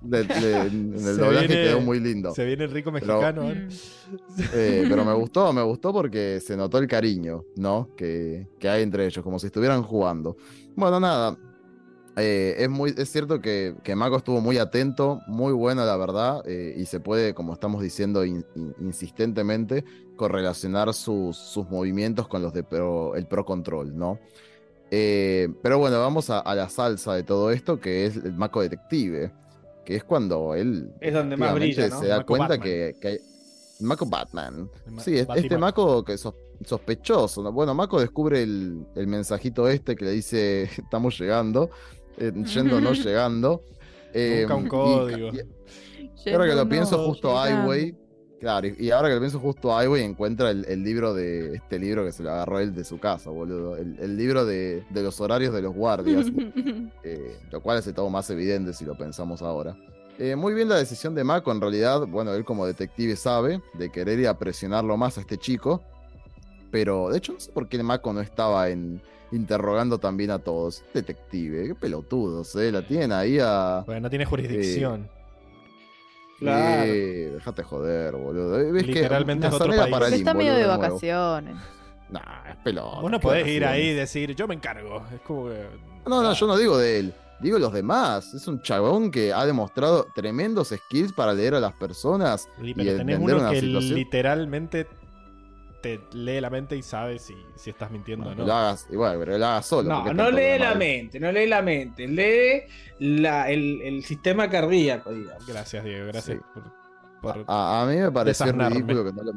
De- 0.00 0.24
de- 0.24 0.56
en 0.66 0.92
el 0.94 0.98
Se 1.00 1.12
doblaje 1.14 1.46
viene- 1.48 1.62
quedó 1.64 1.80
muy 1.80 2.00
lindo. 2.00 2.34
Se 2.34 2.44
viene 2.44 2.64
el 2.64 2.70
rico 2.70 2.92
Pero- 2.92 3.06
mexicano. 3.20 3.50
¿eh? 3.50 3.68
Eh, 4.54 4.86
pero 4.88 5.04
me 5.04 5.14
gustó, 5.14 5.52
me 5.52 5.62
gustó 5.62 5.92
porque 5.92 6.40
se 6.40 6.56
notó 6.56 6.78
el 6.78 6.86
cariño, 6.86 7.44
¿no? 7.56 7.88
Que, 7.96 8.48
que 8.58 8.68
hay 8.68 8.82
entre 8.82 9.06
ellos, 9.06 9.22
como 9.24 9.38
si 9.38 9.46
estuvieran 9.46 9.82
jugando. 9.82 10.36
Bueno, 10.74 11.00
nada. 11.00 11.36
eh, 12.18 12.54
es, 12.64 12.70
muy, 12.70 12.94
es 12.96 13.10
cierto 13.12 13.42
que, 13.42 13.74
que 13.84 13.94
Mako 13.94 14.16
estuvo 14.16 14.40
muy 14.40 14.56
atento, 14.56 15.20
muy 15.26 15.52
bueno, 15.52 15.84
la 15.84 15.98
verdad, 15.98 16.42
eh, 16.46 16.74
y 16.78 16.86
se 16.86 16.98
puede, 16.98 17.34
como 17.34 17.52
estamos 17.52 17.82
diciendo 17.82 18.24
in- 18.24 18.42
in- 18.54 18.74
insistentemente, 18.80 19.84
correlacionar 20.16 20.94
sus, 20.94 21.36
sus 21.36 21.68
movimientos 21.68 22.26
con 22.26 22.40
los 22.40 22.54
de 22.54 22.62
pro- 22.62 23.14
el 23.16 23.26
Pro 23.26 23.44
Control, 23.44 23.94
¿no? 23.98 24.18
Eh, 24.90 25.48
pero 25.62 25.78
bueno, 25.78 26.00
vamos 26.00 26.30
a, 26.30 26.38
a 26.38 26.54
la 26.54 26.70
salsa 26.70 27.12
de 27.14 27.22
todo 27.22 27.50
esto, 27.50 27.80
que 27.80 28.06
es 28.06 28.16
el 28.16 28.32
Mako 28.32 28.62
Detective, 28.62 29.32
que 29.86 29.96
es 29.96 30.04
cuando 30.04 30.54
él 30.54 30.90
Es 31.00 31.14
donde 31.14 31.36
más 31.38 31.50
efectivamente 31.56 31.82
brilla, 31.82 31.88
¿no? 31.88 32.00
se 32.00 32.06
da 32.08 32.24
cuenta 32.24 32.48
Batman. 32.48 32.60
que, 32.68 32.96
que 33.00 33.08
hay... 33.08 33.18
Mako 33.80 34.06
Batman. 34.06 34.70
Ma- 34.90 35.02
Sí, 35.02 35.16
es- 35.18 35.26
este. 35.36 35.56
Mako 35.58 36.04
que 36.04 36.18
sos- 36.18 36.34
sospechoso. 36.64 37.42
¿no? 37.42 37.52
Bueno, 37.52 37.74
Mako 37.74 38.00
descubre 38.00 38.42
el, 38.42 38.86
el 38.94 39.06
mensajito 39.06 39.68
este 39.68 39.94
que 39.96 40.04
le 40.06 40.10
dice 40.12 40.62
estamos 40.76 41.18
llegando, 41.18 41.70
eh, 42.18 42.32
yendo 42.54 42.76
o 42.76 42.80
no 42.80 42.92
llegando. 42.94 43.62
Eh, 44.12 44.40
Busca 44.42 44.54
un 44.56 44.66
y- 44.66 44.68
código. 44.68 45.30
y 46.24 46.30
ahora 46.30 46.46
que 46.46 46.54
lo 46.54 46.68
pienso 46.68 46.98
justo 47.06 47.38
a 47.38 47.46
llegando. 47.46 47.72
Highway, 47.74 47.94
claro, 48.40 48.66
y, 48.66 48.76
y 48.78 48.90
ahora 48.90 49.08
que 49.08 49.14
lo 49.14 49.20
pienso 49.20 49.40
justo 49.40 49.76
a 49.76 49.82
Highway 49.82 50.02
encuentra 50.02 50.50
el, 50.50 50.64
el 50.66 50.82
libro 50.82 51.14
de, 51.14 51.56
este 51.56 51.78
libro 51.78 52.04
que 52.04 52.12
se 52.12 52.22
lo 52.22 52.30
agarró 52.30 52.60
él 52.60 52.74
de 52.74 52.84
su 52.84 52.98
casa, 52.98 53.30
boludo. 53.30 53.76
El, 53.76 53.98
el 53.98 54.16
libro 54.16 54.44
de, 54.44 54.84
de 54.90 55.02
los 55.02 55.20
horarios 55.20 55.54
de 55.54 55.62
los 55.62 55.74
guardias. 55.74 56.26
eh, 57.02 57.38
lo 57.50 57.60
cual 57.60 57.78
hace 57.78 57.92
todo 57.92 58.10
más 58.10 58.28
evidente 58.30 58.72
si 58.72 58.84
lo 58.84 58.96
pensamos 58.96 59.42
ahora. 59.42 59.76
Eh, 60.18 60.34
muy 60.34 60.54
bien 60.54 60.68
la 60.68 60.76
decisión 60.76 61.14
de 61.14 61.24
Mako, 61.24 61.52
en 61.52 61.60
realidad, 61.60 62.06
bueno, 62.06 62.32
él 62.32 62.44
como 62.44 62.66
detective 62.66 63.16
sabe 63.16 63.60
de 63.74 63.90
querer 63.90 64.18
ir 64.18 64.28
a 64.28 64.38
presionarlo 64.38 64.96
más 64.96 65.18
a 65.18 65.20
este 65.20 65.36
chico, 65.36 65.82
pero 66.70 67.10
de 67.10 67.18
hecho 67.18 67.34
no 67.34 67.40
sé 67.40 67.52
por 67.52 67.68
qué 67.68 67.82
Mako 67.82 68.14
no 68.14 68.20
estaba 68.22 68.70
en 68.70 69.02
interrogando 69.32 69.98
también 69.98 70.30
a 70.30 70.38
todos. 70.38 70.84
Detective, 70.94 71.68
qué 71.68 71.74
pelotudos, 71.74 72.54
eh, 72.56 72.72
la 72.72 72.86
tienen 72.86 73.12
ahí 73.12 73.38
a... 73.40 73.82
Porque 73.84 74.00
no 74.00 74.08
tiene 74.08 74.24
jurisdicción. 74.24 75.08
Claro. 76.38 76.82
Eh, 76.84 77.30
dejate 77.34 77.62
joder, 77.62 78.14
boludo. 78.14 78.72
¿Ves 78.72 78.86
Literalmente 78.86 79.48
que 79.48 79.54
es 79.54 79.60
otro 79.60 79.74
país. 79.76 79.90
para 79.90 80.08
está 80.08 80.34
medio 80.34 80.54
de 80.54 80.66
vacaciones. 80.66 81.56
Nah, 82.08 82.50
es 82.50 82.56
pelota. 82.56 83.00
Vos 83.00 83.10
no 83.10 83.18
podés 83.20 83.46
ir 83.48 83.64
ahí 83.64 83.88
y 83.88 83.94
decir, 83.94 84.34
yo 84.34 84.46
me 84.46 84.54
encargo. 84.54 85.04
Es 85.14 85.20
como 85.22 85.48
que. 85.48 85.66
No, 86.06 86.22
no, 86.22 86.32
yo 86.32 86.46
no 86.46 86.56
digo 86.56 86.78
de 86.78 86.98
él. 87.00 87.14
Digo 87.40 87.58
los 87.58 87.72
demás. 87.72 88.32
Es 88.34 88.46
un 88.48 88.62
chabón 88.62 89.10
que 89.10 89.32
ha 89.32 89.44
demostrado 89.44 90.06
tremendos 90.14 90.68
skills 90.68 91.12
para 91.12 91.34
leer 91.34 91.54
a 91.54 91.60
las 91.60 91.74
personas 91.74 92.48
Sí, 92.60 92.70
y 92.70 92.74
pero 92.74 92.96
tenés 92.96 93.16
entender 93.16 93.34
uno 93.36 93.36
una 93.42 93.50
que 93.50 93.60
situación. 93.60 93.94
literalmente 93.94 94.86
te 95.86 96.00
lee 96.16 96.40
la 96.40 96.50
mente 96.50 96.76
y 96.76 96.82
sabe 96.82 97.18
si, 97.18 97.34
si 97.54 97.70
estás 97.70 97.90
mintiendo 97.90 98.24
Bueno, 98.26 98.42
o 98.42 98.46
lo 98.46 98.52
no. 98.52 98.58
hagas, 98.58 98.86
igual, 98.90 99.18
pero 99.18 99.38
lo 99.38 99.46
haga 99.46 99.62
solo. 99.62 99.88
No, 99.88 100.12
no 100.14 100.30
lee 100.30 100.58
la 100.58 100.74
mente, 100.74 101.20
no 101.20 101.30
lee 101.30 101.46
la 101.46 101.62
mente, 101.62 102.08
lee 102.08 102.62
la, 102.98 103.48
el, 103.50 103.80
el 103.82 104.02
sistema 104.04 104.48
cardíaco, 104.50 105.12
digamos. 105.12 105.46
Gracias, 105.46 105.84
Diego. 105.84 106.06
Gracias 106.08 106.38
Sí. 106.38 106.42
por. 106.54 107.34
por- 107.34 107.44
A, 107.46 107.82
a 107.82 107.86
mí 107.86 107.96
me 107.96 108.10
pareció 108.10 108.50
ridículo 108.52 109.04
que 109.04 109.12
no, 109.12 109.22
lo, 109.22 109.32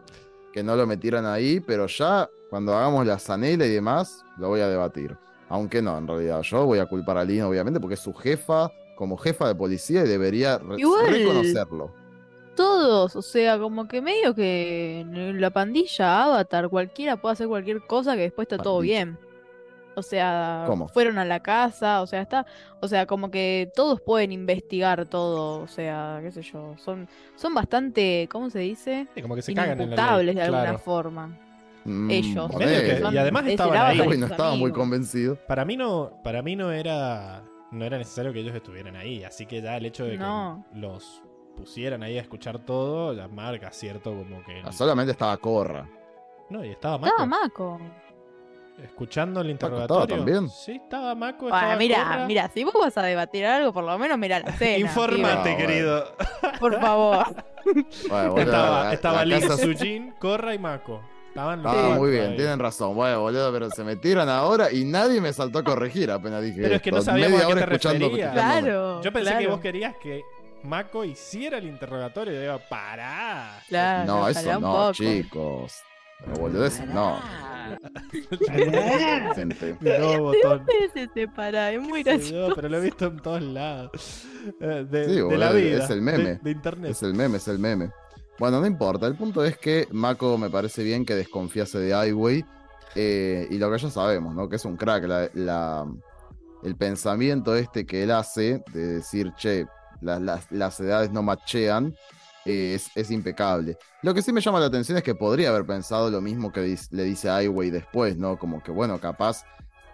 que 0.51 0.63
no 0.63 0.76
lo 0.76 0.88
metieran 0.88 1.26
ahí, 1.26 1.59
pero 1.59 1.85
ya 1.88 2.27
cuando 2.49 2.76
hagamos 2.76 3.05
la 3.05 3.19
zanela 3.19 3.65
y 3.65 3.69
demás, 3.71 4.23
lo 4.38 4.47
voy 4.47 4.61
a 4.61 4.67
debatir. 4.67 5.15
Aunque 5.49 5.81
no, 5.81 5.97
en 5.97 6.07
realidad, 6.07 6.41
yo 6.41 6.65
voy 6.65 6.80
a 6.80 6.85
culpar 6.88 7.17
a 7.17 7.23
Lina, 7.23 7.47
obviamente, 7.47 7.80
porque 7.80 7.93
es 7.95 7.99
su 7.99 8.13
jefa, 8.13 8.71
como 8.95 9.17
jefa 9.17 9.47
de 9.47 9.55
policía, 9.55 10.03
y 10.03 10.07
debería 10.07 10.57
re- 10.57 10.76
Igual. 10.80 11.07
reconocerlo. 11.11 11.93
Todos, 12.60 13.15
o 13.15 13.22
sea, 13.22 13.57
como 13.57 13.88
que 13.88 14.02
medio 14.02 14.36
que 14.36 14.99
en 14.99 15.40
la 15.40 15.49
pandilla 15.49 16.23
Avatar 16.26 16.68
cualquiera 16.68 17.15
puede 17.15 17.34
hacer 17.34 17.48
cualquier 17.48 17.88
cosa 17.88 18.15
que 18.15 18.23
después 18.23 18.48
está 18.52 18.61
todo 18.61 18.81
bien. 18.81 19.18
O 19.95 20.02
sea, 20.03 20.65
¿Cómo? 20.68 20.88
fueron 20.90 21.18
a 21.19 21.23
la 21.26 21.40
casa, 21.41 22.02
o 22.02 22.07
sea, 22.07 22.22
está, 22.22 22.45
o 22.81 22.88
sea, 22.90 23.06
como 23.06 23.31
que 23.31 23.72
todos 23.76 24.02
pueden 24.02 24.34
investigar 24.34 25.06
todo, 25.06 25.61
o 25.61 25.68
sea, 25.68 26.19
qué 26.22 26.31
sé 26.31 26.41
yo, 26.41 26.76
son, 26.77 27.07
son 27.36 27.53
bastante, 27.53 28.27
¿cómo 28.30 28.49
se 28.49 28.60
dice? 28.60 29.07
Sí, 29.15 29.22
como 29.22 29.36
que 29.36 29.41
se 29.41 29.53
cagan 29.53 29.80
en 29.80 29.95
la 29.95 30.18
ley. 30.22 30.36
de 30.36 30.41
alguna 30.41 30.64
Claro. 30.64 30.80
forma. 30.80 31.38
Mm, 31.86 32.11
Ellos. 32.11 32.53
Medio 32.57 32.80
que- 32.81 33.14
y 33.14 33.18
además 33.18 33.48
estaban 33.48 33.77
ahí. 33.77 34.02
Uy, 34.02 34.18
no 34.18 34.26
estaba 34.27 34.56
muy 34.56 34.72
convencido. 34.73 35.38
Para 35.48 35.64
mí 35.64 35.77
no, 35.77 36.11
para 36.26 36.41
mí 36.41 36.57
no 36.57 36.72
era, 36.73 37.41
no 37.72 37.86
era 37.86 37.98
necesario 37.98 38.34
que 38.34 38.40
ellos 38.41 38.53
estuvieran 38.53 38.98
ahí, 38.98 39.23
así 39.23 39.45
que 39.45 39.61
ya 39.61 39.77
el 39.77 39.86
hecho 39.86 40.03
de 40.03 40.18
No. 40.18 40.65
que 40.73 40.80
los 40.80 41.23
pusieran 41.60 42.02
ahí 42.03 42.18
a 42.18 42.22
escuchar 42.22 42.60
todo, 42.60 43.14
ya 43.14 43.27
marca 43.27 43.72
cierto 43.72 44.11
como 44.15 44.44
que... 44.45 44.61
Ah, 44.64 44.72
solamente 44.72 45.11
estaba 45.11 45.36
Corra. 45.38 45.88
No, 46.49 46.64
y 46.64 46.69
estaba 46.69 46.98
Mako. 46.98 47.07
Estaba 47.11 47.26
Mako. 47.26 47.80
Escuchando 48.84 49.41
el 49.41 49.48
Mako 49.48 49.53
estaba 49.65 49.76
interrogatorio. 49.81 50.15
también. 50.15 50.49
Sí, 50.49 50.72
estaba 50.84 51.14
Mako. 51.14 51.41
Bueno, 51.49 51.57
estaba 51.57 51.76
mira, 51.76 52.26
mira, 52.27 52.49
si 52.53 52.64
vos 52.64 52.73
vas 52.80 52.98
a 52.98 53.02
debatir 53.03 53.45
algo, 53.45 53.73
por 53.73 53.84
lo 53.84 53.98
menos 53.98 54.18
mira 54.18 54.40
la 54.40 54.52
cena. 54.57 54.77
Informate, 54.77 55.57
querido. 55.57 56.06
Por 56.60 56.80
favor. 56.80 57.26
Bueno, 58.10 58.30
boludo, 58.31 58.40
estaba 58.41 58.84
la- 58.86 58.94
estaba 58.94 59.26
la 59.26 59.40
casa- 59.41 59.57
Sujin, 59.57 60.11
Korra 60.18 60.56
y 60.56 60.60
Mako. 60.60 61.02
Estaban 61.27 61.61
los 61.61 61.72
Ah, 61.72 61.76
cuatro 61.77 61.99
muy 61.99 62.10
bien, 62.11 62.31
ahí. 62.31 62.36
tienen 62.38 62.57
razón. 62.57 62.95
Bueno, 62.95 63.19
boludo, 63.22 63.52
pero 63.52 63.69
se 63.69 63.84
metieron 63.84 64.27
ahora 64.30 64.72
y 64.72 64.86
nadie 64.86 65.22
me 65.22 65.31
saltó 65.34 65.60
a 65.60 65.64
corregir 65.64 66.10
apenas 66.10 66.41
dije 66.41 66.61
Pero 66.61 66.76
es 66.76 66.81
que 66.81 66.90
no 66.90 66.98
esto. 66.99 67.11
sabíamos 67.11 67.34
Media 67.34 67.44
a 67.44 67.48
qué 67.48 67.52
hora 67.53 67.61
te 67.61 67.65
referías. 67.68 68.31
Claro. 68.34 69.02
Yo 69.03 69.11
pensé 69.14 69.38
que 69.38 69.48
vos 69.48 69.60
querías 69.60 69.95
que 69.98 70.23
Mako 70.64 71.06
hiciera 71.06 71.57
el 71.57 71.65
interrogatorio 71.65 72.34
y 72.34 72.41
digo, 72.41 72.60
pará. 72.69 73.61
Claro, 73.68 74.06
No, 74.06 74.27
eso 74.27 74.60
no, 74.60 74.72
poco. 74.72 74.94
chicos. 74.94 75.73
Pero 76.26 76.34
boludeces, 76.41 76.86
no. 76.88 77.18
¿De 79.80 80.18
botón. 80.19 80.41
dónde 80.44 80.90
se 80.94 81.07
separa? 81.14 81.72
Es 81.72 81.81
muy 81.81 82.03
gracioso. 82.03 82.49
no, 82.49 82.56
pero 82.56 82.69
lo 82.69 82.77
he 82.77 82.81
visto 82.81 83.06
en 83.06 83.19
todos 83.19 83.41
lados. 83.41 84.26
Eh, 84.60 84.86
De, 84.90 85.06
Sí, 85.06 85.15
de 85.15 85.22
boludo, 85.22 85.38
la 85.40 85.52
vida. 85.52 85.84
es 85.84 85.90
el 85.90 86.02
meme. 86.02 86.23
De, 86.23 86.36
de 86.40 86.52
internet. 86.52 86.91
Es 86.91 87.03
el 87.03 87.14
meme, 87.14 87.38
es 87.38 87.48
el 87.48 87.60
meme. 87.60 87.91
Bueno, 88.38 88.60
no 88.60 88.65
importa. 88.68 89.07
El 89.07 89.15
punto 89.15 89.44
es 89.45 89.57
que 89.57 89.88
Mako 89.91 90.38
me 90.38 90.49
parece 90.49 90.84
bien 90.84 91.06
que 91.06 91.15
desconfiase 91.15 91.80
de 91.80 91.90
Highway. 91.91 92.44
eh, 92.95 93.48
y 93.49 93.57
lo 93.57 93.72
que 93.72 93.77
ya 93.77 93.90
sabemos, 93.90 94.34
¿no? 94.36 94.49
Que 94.49 94.56
es 94.57 94.65
un 94.65 94.76
crack. 94.76 95.06
La, 95.06 95.30
la- 95.34 95.86
el 96.64 96.76
pensamiento 96.76 97.56
este 97.56 97.86
que 97.86 98.03
él 98.03 98.11
hace 98.11 98.61
de 98.73 98.88
decir, 98.95 99.31
che, 99.38 99.65
la- 100.01 100.19
las- 100.19 100.51
las 100.51 100.80
edades 100.80 101.11
no 101.11 101.21
machean, 101.23 101.93
eh, 102.45 102.73
es, 102.76 102.89
es 102.95 103.11
impecable. 103.11 103.77
Lo 104.01 104.13
que 104.13 104.21
sí 104.21 104.31
me 104.31 104.41
llama 104.41 104.59
la 104.59 104.67
atención 104.67 104.97
es 104.97 105.03
que 105.03 105.13
podría 105.15 105.49
haber 105.49 105.65
pensado 105.65 106.09
lo 106.09 106.21
mismo 106.21 106.51
que 106.51 106.61
dis- 106.61 106.88
le 106.91 107.03
dice 107.03 107.30
a 107.30 107.41
Highway 107.43 107.69
después, 107.69 108.17
¿no? 108.17 108.38
Como 108.39 108.61
que, 108.63 108.71
bueno, 108.71 108.99
capaz. 108.99 109.43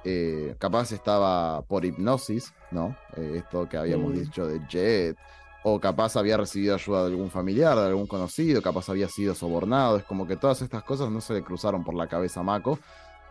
eh, 0.07 0.56
capaz 0.60 0.91
estaba 0.91 1.64
por 1.64 1.84
hipnosis, 1.84 2.53
¿no? 2.69 2.95
Eh, 3.18 3.38
esto 3.38 3.68
que 3.68 3.76
habíamos 3.77 4.11
Mm. 4.11 4.14
dicho 4.19 4.45
de 4.48 4.61
Jet, 4.69 5.18
o 5.64 5.80
capaz 5.80 6.15
había 6.15 6.38
recibido 6.38 6.76
ayuda 6.76 7.06
de 7.06 7.10
algún 7.10 7.32
familiar, 7.32 7.76
de 7.76 7.88
algún 7.88 8.06
conocido, 8.06 8.61
capaz 8.61 8.88
había 8.90 9.07
sido 9.10 9.34
sobornado. 9.34 9.98
Es 9.98 10.03
como 10.03 10.27
que 10.27 10.36
todas 10.36 10.61
estas 10.61 10.84
cosas 10.84 11.10
no 11.10 11.22
se 11.22 11.34
le 11.34 11.44
cruzaron 11.44 11.84
por 11.84 11.95
la 11.95 12.06
cabeza 12.06 12.41
a 12.41 12.44
Mako. 12.44 12.77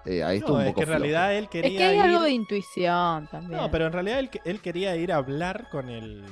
Eh, 0.04 0.24
ahí 0.24 0.38
estuvo 0.38 0.56
No, 0.56 0.62
un 0.62 0.66
es 0.66 0.72
poco 0.72 0.78
que 0.78 0.82
en 0.82 0.86
flojo. 0.88 0.98
realidad 0.98 1.34
él 1.36 1.48
quería 1.48 1.70
Es 1.70 1.76
que 1.76 1.84
hay 1.84 1.96
ir... 1.96 2.02
algo 2.02 2.22
de 2.24 2.30
intuición 2.32 3.28
también. 3.30 3.60
No, 3.60 3.70
pero 3.70 3.86
en 3.86 3.92
realidad 3.92 4.18
él, 4.18 4.30
él 4.44 4.60
quería 4.60 4.96
ir 4.96 5.12
a 5.12 5.16
hablar 5.18 5.68
con 5.70 5.88
el, 5.88 6.24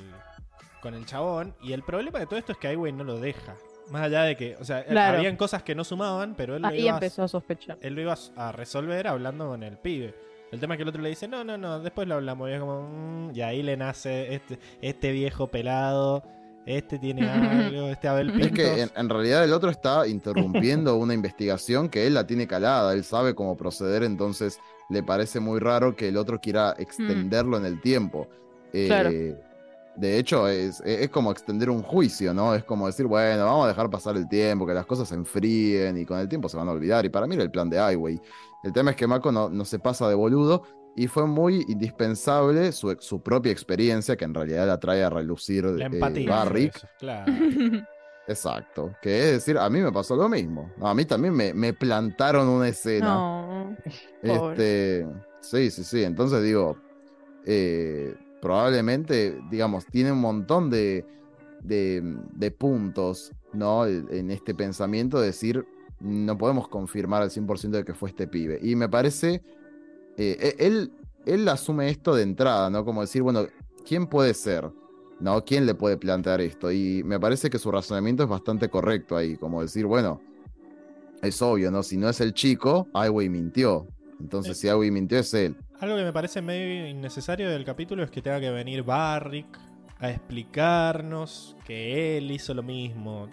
con 0.83 0.95
el 0.95 1.07
chabón. 1.07 1.55
Y 1.63 1.73
el 1.73 1.83
problema 1.83 2.19
de 2.19 2.27
todo 2.27 2.39
esto 2.39 2.53
es 2.53 2.59
que 2.59 2.73
Highway 2.73 2.93
no 2.93 3.05
lo 3.05 3.19
deja. 3.21 3.55
Más 3.91 4.03
allá 4.03 4.23
de 4.25 4.37
que, 4.37 4.57
o 4.57 4.65
sea, 4.65 4.85
Claro. 4.85 5.19
habían 5.19 5.37
cosas 5.37 5.63
que 5.63 5.75
no 5.75 5.85
sumaban, 5.85 6.35
pero 6.37 6.57
él 6.57 6.63
lo, 6.63 6.69
Ahí 6.69 6.83
iba, 6.85 6.95
empezó 6.95 7.23
a 7.23 7.29
sospechar. 7.29 7.79
él 7.81 7.95
lo 7.95 8.01
iba 8.03 8.17
a 8.37 8.53
resolver 8.53 9.07
hablando 9.09 9.49
con 9.49 9.63
el 9.63 9.77
pibe. 9.79 10.15
El 10.51 10.61
tema 10.61 10.75
es 10.75 10.79
que 10.79 10.83
el 10.83 10.89
otro 10.91 11.01
le 11.03 11.09
dice, 11.09 11.27
no, 11.29 11.45
no, 11.45 11.57
no, 11.57 11.81
después 11.81 12.07
lo 12.07 12.15
hablamos. 12.17 12.49
Y, 12.51 12.53
es 12.53 12.61
como, 12.61 12.83
"Mm", 12.83 13.31
y 13.35 13.41
ahí 13.41 13.63
le 13.63 13.77
nace 13.77 14.35
este, 14.35 14.59
este 14.83 15.11
viejo 15.13 15.49
pelado, 15.49 16.23
este 16.67 16.99
tiene 16.99 17.23
algo, 17.77 17.89
este 17.89 18.09
Abel 18.09 18.29
Es 18.31 18.35
Pintos. 18.37 18.53
que 18.59 18.83
en, 18.83 18.91
en 18.95 19.09
realidad 19.09 19.45
el 19.45 19.53
otro 19.53 19.71
está 19.71 20.07
interrumpiendo 20.07 20.97
una 20.97 21.13
investigación 21.15 21.89
que 21.89 22.07
él 22.07 22.15
la 22.15 22.27
tiene 22.27 22.47
calada, 22.47 22.93
él 22.93 23.03
sabe 23.05 23.35
cómo 23.35 23.57
proceder, 23.57 24.05
entonces 24.05 24.61
le 24.91 25.03
parece 25.03 25.41
muy 25.41 25.59
raro 25.59 25.97
que 25.97 26.09
el 26.09 26.17
otro 26.17 26.39
quiera 26.41 26.75
extenderlo 26.79 27.57
en 27.57 27.65
el 27.67 27.81
tiempo. 27.81 28.29
Eh, 28.73 28.87
Claro. 28.87 29.11
De 29.97 30.19
hecho, 30.19 30.49
es, 30.49 30.81
es 30.85 31.11
como 31.11 31.31
extender 31.31 31.69
un 31.69 31.83
juicio, 31.83 32.33
¿no? 32.33 32.55
Es 32.55 32.65
como 32.65 32.87
decir, 32.87 33.07
bueno, 33.07 33.45
vamos 33.45 33.67
a 33.67 33.69
dejar 33.69 33.91
pasar 33.91 34.17
el 34.17 34.27
tiempo, 34.29 34.67
que 34.67 34.73
las 34.73 34.87
cosas 34.87 35.09
se 35.09 35.15
enfríen 35.15 35.99
y 35.99 36.07
con 36.07 36.19
el 36.19 36.29
tiempo 36.29 36.49
se 36.49 36.57
van 36.57 36.69
a 36.69 36.73
olvidar. 36.73 37.05
Y 37.05 37.11
para 37.11 37.27
mí 37.27 37.35
era 37.35 37.45
el 37.45 37.51
plan 37.51 37.69
de 37.69 37.77
Highway. 37.77 38.21
El 38.63 38.73
tema 38.73 38.93
es 38.93 38.97
que 38.97 39.07
Mako 39.07 39.33
no, 39.33 39.51
no 39.51 39.65
se 39.65 39.79
pasa 39.79 40.09
de 40.09 40.15
boludo 40.15 40.63
y 40.95 41.07
fue 41.07 41.27
muy 41.27 41.65
indispensable 41.69 42.73
su, 42.73 42.97
su 43.01 43.23
propia 43.23 43.53
experiencia, 43.53 44.17
que 44.17 44.25
en 44.25 44.35
realidad 44.35 44.67
la 44.67 44.79
trae 44.79 45.03
a 45.03 45.11
relucir 45.11 45.65
La 45.65 45.85
eh, 45.85 45.89
empatía. 45.93 46.31
Barrick. 46.31 46.77
eso, 46.77 46.89
claro. 46.99 47.33
Exacto, 48.29 48.95
que 49.03 49.19
es 49.19 49.33
decir, 49.33 49.59
a 49.59 49.69
mí 49.69 49.81
me 49.81 49.91
pasó 49.91 50.15
lo 50.15 50.29
mismo. 50.29 50.71
No, 50.77 50.87
a 50.87 50.95
mí 50.95 51.05
también 51.05 51.35
me, 51.35 51.53
me 51.53 51.73
plantaron 51.73 52.49
una 52.49 52.69
escena. 52.69 53.15
No. 53.15 53.77
Este, 54.23 55.07
sí, 55.41 55.71
sí, 55.71 55.83
sí. 55.83 56.05
Entonces 56.05 56.43
digo, 56.43 56.77
eh, 57.45 58.15
probablemente, 58.43 59.41
digamos, 59.49 59.87
tiene 59.87 60.11
un 60.11 60.21
montón 60.21 60.69
de, 60.69 61.07
de, 61.63 62.51
puntos, 62.51 63.31
¿no? 63.53 63.87
En 63.87 64.33
este 64.33 64.53
pensamiento 64.53 65.21
de 65.21 65.27
decir, 65.27 65.65
no 66.01 66.37
podemos 66.37 66.67
confirmar 66.67 67.23
al 67.23 67.31
100% 67.31 67.79
de 67.79 67.85
que 67.85 67.95
fue 67.95 68.09
este 68.09 68.27
pibe. 68.27 68.59
Y 68.61 68.75
me 68.75 68.89
parece, 68.89 69.43
eh, 70.17 70.57
e- 70.59 70.67
él, 70.67 70.91
él 71.25 71.49
asume 71.49 71.89
esto 71.89 72.17
de 72.17 72.25
entrada, 72.25 72.69
¿no? 72.69 72.85
Como 72.85 73.03
decir, 73.03 73.23
bueno, 73.23 73.47
¿quién 73.87 74.09
puede 74.09 74.35
ser? 74.35 74.69
¿No? 75.21 75.45
¿Quién 75.45 75.65
le 75.65 75.77
puede 75.77 75.97
plantear 75.97 76.41
esto? 76.41 76.73
Y 76.73 77.05
me 77.05 77.21
parece 77.21 77.49
que 77.49 77.61
su 77.61 77.71
razonamiento 77.71 78.25
es 78.25 78.29
bastante 78.29 78.69
correcto 78.69 79.17
ahí, 79.17 79.37
como 79.37 79.63
decir, 79.63 79.87
bueno, 79.87 80.21
es 81.23 81.41
obvio, 81.41 81.71
¿no? 81.71 81.85
Si 81.85 81.97
no 81.97 82.09
es 82.09 82.21
el 82.21 82.35
chico, 82.35 82.89
Highway 82.93 83.29
mintió. 83.29 83.87
Entonces, 84.19 84.59
si 84.59 84.67
Highway 84.67 84.91
mintió, 84.91 85.21
es 85.21 85.33
él. 85.33 85.57
Algo 85.83 85.97
que 85.97 86.05
me 86.05 86.13
parece 86.13 86.41
medio 86.41 86.87
innecesario 86.87 87.51
del 87.51 87.65
capítulo 87.65 88.05
es 88.05 88.11
que 88.11 88.23
tenga 88.23 88.39
que 88.41 88.51
venir 88.51 88.85
Barrick 88.85 89.59
a 89.99 90.11
explicarnos 90.11 91.57
que 91.65 92.17
él 92.19 92.31
hizo 92.31 92.55
lo 92.55 92.63
mismo. 92.63 93.29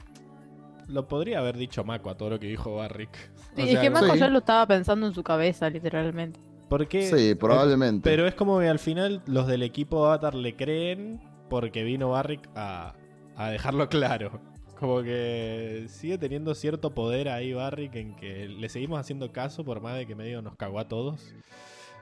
Lo 0.88 1.08
podría 1.08 1.40
haber 1.40 1.58
dicho 1.58 1.84
Mako 1.84 2.10
a 2.10 2.18
todo 2.18 2.32
lo 2.32 2.40
que 2.40 2.48
dijo 2.48 2.76
Barrick. 2.76 3.32
O 3.56 3.62
Sí, 3.62 3.70
es 3.70 3.80
que 3.80 3.92
Mako 3.92 4.14
Sí. 4.14 4.20
ya 4.20 4.30
lo 4.30 4.40
estaba 4.40 4.66
pensando 4.66 5.06
en 5.06 5.14
su 5.14 5.22
cabeza, 5.24 5.70
literalmente. 5.70 6.40
porque, 6.70 7.04
Sí, 7.04 7.36
probablemente. 7.36 8.10
Pero 8.10 8.26
es 8.28 8.34
como 8.36 8.60
que 8.60 8.68
al 8.68 8.80
final 8.80 9.22
los 9.28 9.46
del 9.48 9.62
equipo 9.64 10.06
Avatar 10.06 10.34
le 10.36 10.56
creen 10.56 11.20
porque 11.50 11.84
vino 11.84 12.10
Barrick 12.10 12.48
a, 12.56 12.94
a 13.36 13.50
dejarlo 13.52 13.90
claro. 13.90 14.42
Como 14.80 15.04
que 15.04 15.86
sigue 15.88 16.18
teniendo 16.18 16.56
cierto 16.56 16.96
poder 16.96 17.30
ahí 17.30 17.54
Barrick 17.54 17.96
en 17.96 18.16
que 18.16 18.48
le 18.48 18.70
seguimos 18.70 19.00
haciendo 19.00 19.32
caso 19.32 19.64
por 19.66 19.82
más 19.82 19.98
de 19.98 20.08
que 20.08 20.16
medio 20.16 20.42
nos 20.42 20.56
cagó 20.56 20.80
a 20.80 20.88
todos. 20.88 21.34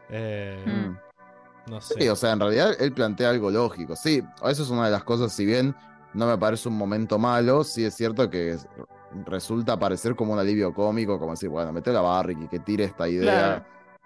Eh, 0.10 0.64
Mm. 0.66 0.98
No 1.72 1.82
sé. 1.82 2.02
Sí, 2.02 2.08
o 2.08 2.16
sea, 2.16 2.32
en 2.32 2.40
realidad 2.40 2.72
él 2.80 2.94
plantea 2.94 3.30
algo 3.30 3.52
lógico. 3.52 3.96
Sí, 3.96 4.24
eso 4.46 4.64
es 4.64 4.70
una 4.70 4.86
de 4.86 4.92
las 4.92 5.04
cosas, 5.04 5.34
si 5.34 5.46
bien 5.46 5.76
no 6.14 6.26
me 6.26 6.38
parece 6.38 6.70
un 6.70 6.78
momento 6.78 7.20
malo, 7.20 7.66
sí 7.66 7.84
es 7.84 7.94
cierto 7.94 8.30
que 8.30 8.52
es- 8.52 8.68
resulta 9.26 9.78
parecer 9.78 10.16
como 10.16 10.32
un 10.34 10.40
alivio 10.40 10.74
cómico, 10.74 11.20
como 11.20 11.32
decir, 11.32 11.50
bueno, 11.50 11.74
mete 11.74 11.92
la 11.92 12.00
Barrick 12.02 12.42
y 12.42 12.48
que 12.48 12.60
tire 12.60 12.86
esta 12.86 13.10
idea. 13.10 13.32
Claro. 13.58 13.66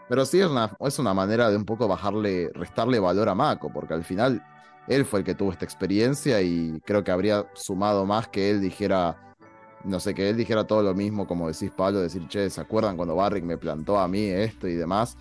Pero 0.09 0.25
sí 0.25 0.39
es 0.41 0.47
una, 0.47 0.75
es 0.79 0.97
una 0.99 1.13
manera 1.13 1.49
de 1.51 1.55
un 1.55 1.65
poco 1.65 1.87
bajarle, 1.87 2.49
restarle 2.53 2.99
valor 2.99 3.29
a 3.29 3.35
Mako, 3.35 3.71
porque 3.71 3.93
al 3.93 4.03
final 4.03 4.43
él 4.87 5.05
fue 5.05 5.19
el 5.19 5.25
que 5.25 5.35
tuvo 5.35 5.51
esta 5.51 5.63
experiencia 5.65 6.41
y 6.41 6.81
creo 6.83 7.03
que 7.03 7.11
habría 7.11 7.45
sumado 7.53 8.05
más 8.07 8.27
que 8.27 8.49
él 8.49 8.59
dijera, 8.59 9.35
no 9.83 9.99
sé, 9.99 10.13
que 10.15 10.29
él 10.29 10.35
dijera 10.35 10.65
todo 10.65 10.81
lo 10.81 10.93
mismo, 10.95 11.27
como 11.27 11.47
decís 11.47 11.71
Pablo, 11.71 11.99
decir, 11.99 12.27
che, 12.27 12.49
¿se 12.49 12.59
acuerdan 12.59 12.97
cuando 12.97 13.15
Barrick 13.15 13.43
me 13.45 13.57
plantó 13.57 13.99
a 13.99 14.07
mí 14.07 14.25
esto 14.25 14.67
y 14.67 14.73
demás? 14.73 15.15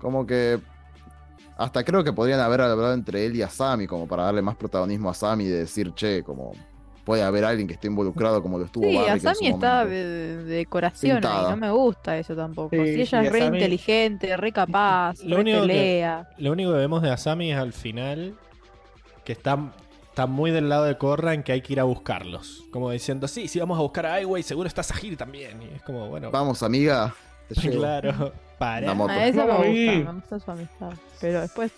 Como 0.00 0.26
que 0.26 0.58
hasta 1.56 1.84
creo 1.84 2.02
que 2.04 2.12
podrían 2.12 2.40
haber 2.40 2.60
hablado 2.60 2.92
entre 2.92 3.26
él 3.26 3.36
y 3.36 3.42
a 3.42 3.48
Sammy, 3.48 3.86
como 3.86 4.06
para 4.08 4.24
darle 4.24 4.42
más 4.42 4.56
protagonismo 4.56 5.08
a 5.10 5.14
Sammy 5.14 5.44
y 5.44 5.48
decir, 5.48 5.92
che, 5.94 6.22
como 6.22 6.52
puede 7.04 7.22
haber 7.22 7.44
alguien 7.44 7.68
que 7.68 7.74
esté 7.74 7.86
involucrado 7.86 8.42
como 8.42 8.58
lo 8.58 8.64
estuvo 8.64 8.88
Sí, 8.88 8.96
Barrick 8.96 9.26
Asami 9.26 9.48
está 9.48 9.84
de, 9.84 10.36
de 10.38 10.44
decoración 10.44 11.16
ahí, 11.18 11.22
Pintada. 11.22 11.50
no 11.50 11.56
me 11.58 11.70
gusta 11.70 12.16
eso 12.18 12.34
tampoco. 12.34 12.70
Sí, 12.74 12.82
si 12.94 13.00
ella 13.02 13.20
sí, 13.20 13.26
es 13.26 13.32
re 13.32 13.40
Asami- 13.42 13.54
inteligente, 13.54 14.36
re 14.38 14.52
capaz, 14.52 15.22
Lo 15.22 15.36
re 15.36 15.42
único 15.42 15.60
que- 15.62 15.66
pelea. 15.68 16.28
Lo 16.38 16.52
único 16.52 16.72
que 16.72 16.78
vemos 16.78 17.02
de 17.02 17.10
Asami 17.10 17.52
es 17.52 17.58
al 17.58 17.72
final 17.74 18.34
que 19.24 19.32
está, 19.32 19.58
está 20.08 20.26
muy 20.26 20.50
del 20.50 20.68
lado 20.70 20.84
de 20.84 20.96
Korra 20.96 21.34
en 21.34 21.42
que 21.42 21.52
hay 21.52 21.60
que 21.60 21.74
ir 21.74 21.80
a 21.80 21.84
buscarlos. 21.84 22.64
Como 22.70 22.90
diciendo, 22.90 23.28
sí, 23.28 23.48
si 23.48 23.60
vamos 23.60 23.78
a 23.78 23.82
buscar 23.82 24.06
a 24.06 24.14
Aiwei, 24.14 24.42
seguro 24.42 24.66
está 24.66 24.82
Sahir 24.82 25.16
también. 25.18 25.60
Y 25.62 25.74
es 25.76 25.82
como, 25.82 26.08
bueno, 26.08 26.30
Vamos, 26.30 26.62
amiga. 26.62 27.14
te 27.48 27.54
llevo. 27.60 27.80
claro, 27.80 28.32
para. 28.64 28.86
Una 28.86 28.94
moto. 28.94 29.12
A 29.12 29.26
eso 29.26 29.36
me 29.38 29.46
No, 29.46 29.56
gusta, 29.56 30.12
me 30.12 30.12
gusta 30.20 30.40
su 30.40 30.50
amistad. 30.50 30.92
Pero 31.20 31.40
después, 31.42 31.72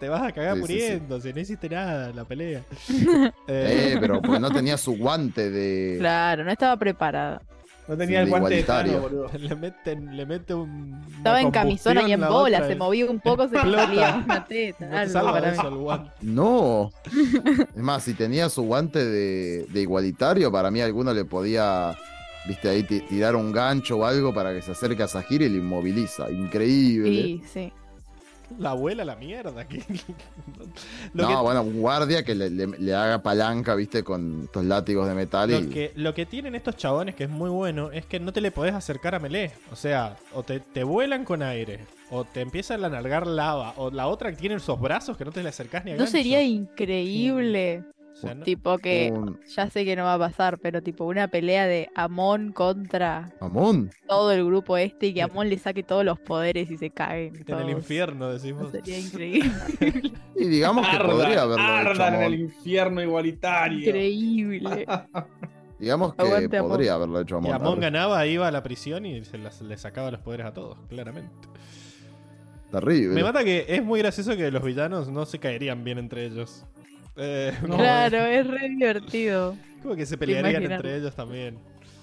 Te 0.00 0.08
vas 0.10 0.22
a 0.22 0.32
cagar 0.32 0.56
Sí, 0.56 0.60
sí, 0.60 0.66
sí. 0.66 0.72
muriendo, 0.74 1.20
si 1.20 1.32
no 1.32 1.40
hiciste 1.40 1.68
nada 1.70 2.10
en 2.10 2.16
la 2.16 2.24
pelea. 2.24 2.62
Eh, 3.48 3.96
pero 4.00 4.20
porque 4.20 4.40
no 4.40 4.50
tenía 4.50 4.76
su 4.76 4.96
guante 4.96 5.50
de. 5.50 5.96
claro, 5.98 6.44
no 6.44 6.50
estaba 6.50 6.76
preparada. 6.76 7.40
No 7.88 7.96
tenía 7.96 8.18
Sí, 8.18 8.24
el 8.24 8.28
guante 8.30 8.48
de 8.56 8.60
igualitario. 8.62 8.92
Thanos, 8.94 9.10
boludo. 9.12 9.30
Le 9.38 9.54
meten, 9.54 10.16
le 10.16 10.26
mete 10.26 10.52
un. 10.54 11.00
Estaba 11.16 11.40
en 11.40 11.50
camisona 11.52 12.02
y 12.02 12.12
en 12.12 12.20
bola, 12.20 12.66
se 12.66 12.74
movía 12.74 13.04
movía 13.04 13.10
un 13.12 13.20
poco, 13.20 13.46
se 13.48 13.54
salía 13.54 14.22
una 14.24 14.44
teta. 14.44 14.86
No 14.86 14.96
algo 15.20 15.32
para 15.32 15.52
eso 15.52 15.62
mí. 15.62 15.68
el 15.68 15.74
guante. 15.76 16.10
No. 16.22 16.90
Es 17.76 17.82
más, 17.82 18.02
si 18.02 18.14
tenía 18.14 18.48
su 18.48 18.62
guante 18.64 19.04
de, 19.04 19.66
de 19.70 19.80
igualitario, 19.80 20.50
para 20.50 20.70
mí 20.72 20.80
alguno 20.80 21.14
le 21.14 21.24
podía, 21.24 21.96
viste, 22.46 22.68
ahí 22.68 22.82
ti- 22.82 23.00
tirar 23.00 23.36
un 23.36 23.52
gancho 23.52 23.96
o 23.98 24.04
algo 24.04 24.32
para 24.34 24.52
que 24.54 24.62
se 24.62 24.72
acerque 24.72 25.02
a 25.02 25.08
Sahir 25.08 25.42
y 25.42 25.48
lo 25.48 25.56
inmoviliza. 25.58 26.30
Increíble. 26.30 27.10
Sí, 27.10 27.42
sí. 27.52 27.72
La 28.60 28.70
abuela 28.70 29.04
la 29.04 29.16
mierda. 29.16 29.66
que- 29.66 29.82
no, 31.14 31.26
que, 31.28 31.34
bueno, 31.34 31.62
un 31.62 31.80
guardia 31.80 32.24
que 32.24 32.34
le, 32.34 32.48
le- 32.50 32.66
le 32.78 32.94
haga 32.94 33.20
palanca, 33.22 33.74
viste, 33.74 34.02
con 34.04 34.42
estos 34.44 34.64
látigos 34.64 35.08
de 35.08 35.14
metal 35.14 35.50
y. 35.50 35.60
lo, 35.64 35.70
que, 35.70 35.92
lo 35.96 36.14
que 36.14 36.26
tienen 36.26 36.54
estos 36.54 36.76
chabones, 36.76 37.14
que 37.16 37.24
es 37.24 37.30
muy 37.30 37.50
bueno, 37.50 37.90
es 37.90 38.06
que 38.06 38.20
no 38.20 38.32
te 38.32 38.40
le 38.40 38.52
podés 38.52 38.74
acercar 38.74 39.14
a 39.16 39.18
Melee. 39.18 39.50
O 39.72 39.76
sea, 39.76 40.16
o 40.32 40.42
te, 40.44 40.60
te 40.60 40.84
vuelan 40.84 41.24
con 41.24 41.42
aire, 41.42 41.80
o 42.10 42.24
te 42.24 42.40
empiezan 42.40 42.84
a 42.84 42.88
largar 42.88 43.26
lava, 43.26 43.74
o 43.78 43.90
la 43.90 44.06
otra 44.06 44.30
que 44.30 44.36
tiene 44.36 44.54
esos 44.54 44.80
brazos 44.80 45.16
que 45.16 45.24
no 45.24 45.32
te 45.32 45.42
le 45.42 45.48
acercás 45.48 45.84
ni 45.84 45.90
a 45.90 45.94
¿No 45.94 45.98
gancho. 46.04 46.12
sería 46.12 46.40
increíble? 46.42 47.82
O 48.16 48.18
sea, 48.18 48.34
no- 48.34 48.44
Tipo 48.44 48.78
que, 48.78 49.12
Un 49.14 49.38
ya 49.54 49.68
sé 49.68 49.84
que 49.84 49.94
no 49.94 50.04
va 50.04 50.14
a 50.14 50.18
pasar, 50.18 50.58
pero 50.58 50.82
tipo 50.82 51.04
una 51.04 51.28
pelea 51.28 51.66
de 51.66 51.90
Amon 51.94 52.52
contra 52.52 53.30
Amon. 53.40 53.90
todo 54.08 54.32
el 54.32 54.42
grupo 54.42 54.78
este 54.78 55.08
y 55.08 55.14
que 55.14 55.20
Amon 55.22 55.50
le 55.50 55.58
saque 55.58 55.82
todos 55.82 56.02
los 56.02 56.18
poderes 56.18 56.70
y 56.70 56.78
se 56.78 56.88
caguen. 56.88 57.44
en 57.46 57.58
el 57.58 57.70
infierno, 57.70 58.30
decimos. 58.32 58.70
Sería 58.72 58.98
increíble. 58.98 59.50
Y 60.38 60.48
digamos 60.48 60.86
que 60.86 60.98
podría 60.98 61.42
haberlo 61.42 61.64
hecho 61.64 61.88
ardan 61.90 62.14
en 62.14 62.20
el 62.20 62.26
Amon. 62.34 62.40
infierno 62.40 63.02
igualitario. 63.02 63.78
increíble. 63.86 64.86
Digamos 65.78 66.14
que 66.14 66.22
Aguante, 66.22 66.56
Amon. 66.56 66.70
podría 66.70 66.94
haberlo 66.94 67.20
hecho 67.20 67.34
Y 67.36 67.38
Amon. 67.38 67.54
Amon 67.54 67.80
ganaba, 67.80 68.26
iba 68.26 68.48
a 68.48 68.50
la 68.50 68.62
prisión 68.62 69.04
y 69.04 69.22
se 69.26 69.36
las- 69.36 69.60
le 69.60 69.76
sacaba 69.76 70.10
los 70.10 70.20
poderes 70.22 70.46
a 70.46 70.54
todos, 70.54 70.78
claramente. 70.88 71.30
Terrible. 72.70 73.14
Me 73.14 73.22
mata 73.22 73.44
que 73.44 73.66
es 73.68 73.84
muy 73.84 74.00
gracioso 74.00 74.36
que 74.36 74.50
los 74.50 74.62
villanos 74.64 75.08
no 75.08 75.24
se 75.26 75.38
caerían 75.38 75.84
bien 75.84 75.98
entre 75.98 76.24
ellos. 76.26 76.64
Eh, 77.16 77.52
claro, 77.64 78.18
es 78.18 78.46
re 78.46 78.68
divertido. 78.68 79.56
Como 79.82 79.94
que 79.96 80.04
se 80.06 80.16
pelearían 80.18 80.70
entre 80.70 80.96
ellos 80.96 81.14
también. 81.14 81.58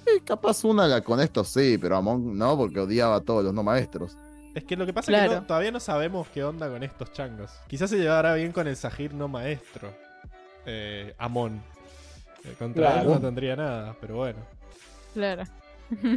Eh, 0.05 0.21
capaz 0.25 0.63
una 0.63 0.87
la- 0.87 1.01
con 1.01 1.19
esto 1.21 1.43
sí, 1.43 1.77
pero 1.79 1.95
Amon 1.97 2.37
no, 2.37 2.57
porque 2.57 2.79
odiaba 2.79 3.15
a 3.17 3.21
todos 3.21 3.43
los 3.43 3.53
no 3.53 3.63
maestros. 3.63 4.17
Es 4.53 4.63
que 4.65 4.75
lo 4.75 4.85
que 4.85 4.93
pasa 4.93 5.11
es 5.11 5.29
que 5.29 5.35
no- 5.35 5.43
todavía 5.43 5.71
no 5.71 5.79
sabemos 5.79 6.27
qué 6.33 6.43
onda 6.43 6.69
con 6.69 6.83
estos 6.83 7.11
changos. 7.13 7.51
Quizás 7.67 7.89
se 7.89 7.97
llevará 7.97 8.35
bien 8.35 8.51
con 8.51 8.67
el 8.67 8.75
Sahir 8.75 9.13
no 9.13 9.27
maestro. 9.27 9.93
Eh, 10.65 11.13
Amon. 11.17 11.61
Eh, 12.43 12.53
contra 12.59 12.91
Claro. 12.93 13.01
él 13.09 13.15
no 13.15 13.21
tendría 13.21 13.55
nada, 13.55 13.95
pero 13.99 14.17
bueno. 14.17 14.39
Claro. 15.13 15.43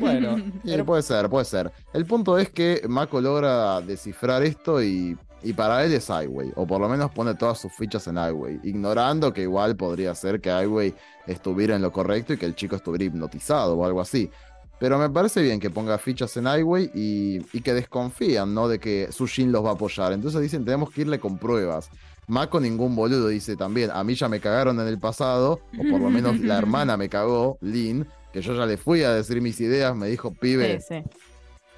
Bueno, 0.00 0.36
Sí, 0.64 0.82
puede 0.82 1.02
ser, 1.02 1.28
puede 1.28 1.44
ser. 1.44 1.70
El 1.92 2.06
punto 2.06 2.38
es 2.38 2.50
que 2.50 2.82
Mako 2.88 3.20
logra 3.20 3.80
descifrar 3.80 4.42
esto 4.42 4.82
y, 4.82 5.16
y 5.42 5.52
para 5.52 5.84
él 5.84 5.92
es 5.92 6.08
Highway, 6.08 6.52
o 6.56 6.66
por 6.66 6.80
lo 6.80 6.88
menos 6.88 7.10
pone 7.10 7.34
todas 7.34 7.58
sus 7.58 7.72
fichas 7.72 8.06
en 8.06 8.16
Highway, 8.16 8.60
ignorando 8.64 9.32
que 9.32 9.42
igual 9.42 9.76
podría 9.76 10.14
ser 10.14 10.40
que 10.40 10.50
Highway 10.50 10.94
estuviera 11.26 11.76
en 11.76 11.82
lo 11.82 11.92
correcto 11.92 12.32
y 12.32 12.38
que 12.38 12.46
el 12.46 12.54
chico 12.54 12.76
estuviera 12.76 13.04
hipnotizado 13.04 13.76
o 13.76 13.84
algo 13.84 14.00
así. 14.00 14.30
Pero 14.78 14.98
me 14.98 15.08
parece 15.08 15.40
bien 15.42 15.58
que 15.58 15.70
ponga 15.70 15.96
fichas 15.98 16.36
en 16.36 16.44
Highway 16.46 16.90
y, 16.94 17.38
y 17.52 17.60
que 17.62 17.72
desconfían, 17.72 18.52
¿no? 18.52 18.68
De 18.68 18.78
que 18.78 19.10
Sushin 19.10 19.50
los 19.50 19.64
va 19.64 19.70
a 19.70 19.72
apoyar. 19.72 20.12
Entonces 20.12 20.40
dicen, 20.42 20.66
tenemos 20.66 20.90
que 20.90 21.00
irle 21.00 21.18
con 21.18 21.38
pruebas. 21.38 21.88
Mako 22.28 22.60
ningún 22.60 22.94
boludo 22.94 23.28
dice 23.28 23.56
también, 23.56 23.90
a 23.90 24.02
mí 24.02 24.14
ya 24.14 24.28
me 24.28 24.40
cagaron 24.40 24.80
en 24.80 24.88
el 24.88 24.98
pasado, 24.98 25.60
o 25.78 25.90
por 25.90 26.00
lo 26.00 26.10
menos 26.10 26.40
la 26.40 26.58
hermana 26.58 26.96
me 26.96 27.08
cagó, 27.08 27.56
Lin, 27.60 28.06
que 28.32 28.42
yo 28.42 28.54
ya 28.54 28.66
le 28.66 28.76
fui 28.76 29.02
a 29.02 29.12
decir 29.12 29.40
mis 29.40 29.60
ideas, 29.60 29.94
me 29.94 30.08
dijo, 30.08 30.32
pibe, 30.32 30.80
Sí, 30.80 30.86
sí. 30.88 31.04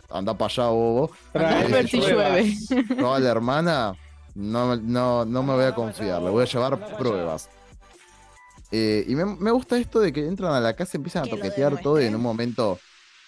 Anda 0.08 0.36
para 0.36 0.52
allá, 0.52 0.68
bobo. 0.68 1.10
Trae 1.32 1.64
A 1.64 1.68
ver 1.68 1.88
si 1.88 2.00
llueve. 2.00 2.54
No, 2.96 3.14
a 3.14 3.20
la 3.20 3.30
hermana 3.30 3.96
no, 4.34 4.76
no, 4.76 5.24
no 5.24 5.42
me 5.42 5.54
voy 5.54 5.64
a 5.64 5.74
confiar, 5.74 6.22
le 6.22 6.30
voy 6.30 6.42
a 6.42 6.46
llevar 6.46 6.96
pruebas. 6.96 7.48
Eh, 8.70 9.04
y 9.08 9.14
me, 9.14 9.24
me 9.24 9.50
gusta 9.50 9.78
esto 9.78 9.98
de 10.00 10.12
que 10.12 10.26
entran 10.26 10.52
a 10.52 10.60
la 10.60 10.74
casa 10.74 10.92
y 10.94 10.98
empiezan 10.98 11.24
a 11.24 11.30
toquetear 11.30 11.80
todo 11.80 12.00
y 12.00 12.04
en 12.04 12.14
un 12.14 12.20
momento 12.20 12.78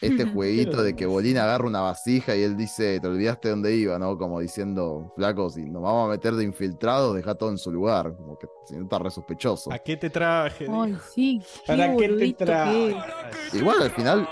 este 0.01 0.25
jueguito 0.33 0.83
de 0.83 0.95
que 0.95 1.07
Bolín 1.07 1.39
agarra 1.39 1.67
una 1.67 1.81
vasija 1.81 2.37
y 2.37 2.43
él 2.43 2.57
dice, 2.57 3.01
te 3.01 3.07
olvidaste 3.07 3.49
dónde 3.49 3.75
iba, 3.75 3.99
¿no? 3.99 4.17
Como 4.17 4.41
diciendo, 4.41 5.13
flaco, 5.17 5.51
si 5.51 5.63
nos 5.63 5.83
vamos 5.83 6.09
a 6.09 6.11
meter 6.11 6.35
de 6.35 6.45
infiltrados, 6.45 7.15
deja 7.15 7.35
todo 7.35 7.51
en 7.51 7.59
su 7.59 7.71
lugar. 7.73 8.15
Como 8.17 8.39
que 8.39 8.47
si 8.67 8.77
no 8.77 8.85
está 8.85 8.99
re 8.99 9.11
sospechoso. 9.11 9.73
¿a 9.73 9.79
qué 9.79 9.97
te 9.97 10.11
traje? 10.11 10.67
Ay, 10.71 10.97
sí. 11.13 11.43
¿Para 11.67 11.97
qué 11.97 12.35
te 12.39 12.91
es. 12.91 13.55
Igual 13.55 13.83
al 13.83 13.91
final. 13.91 14.29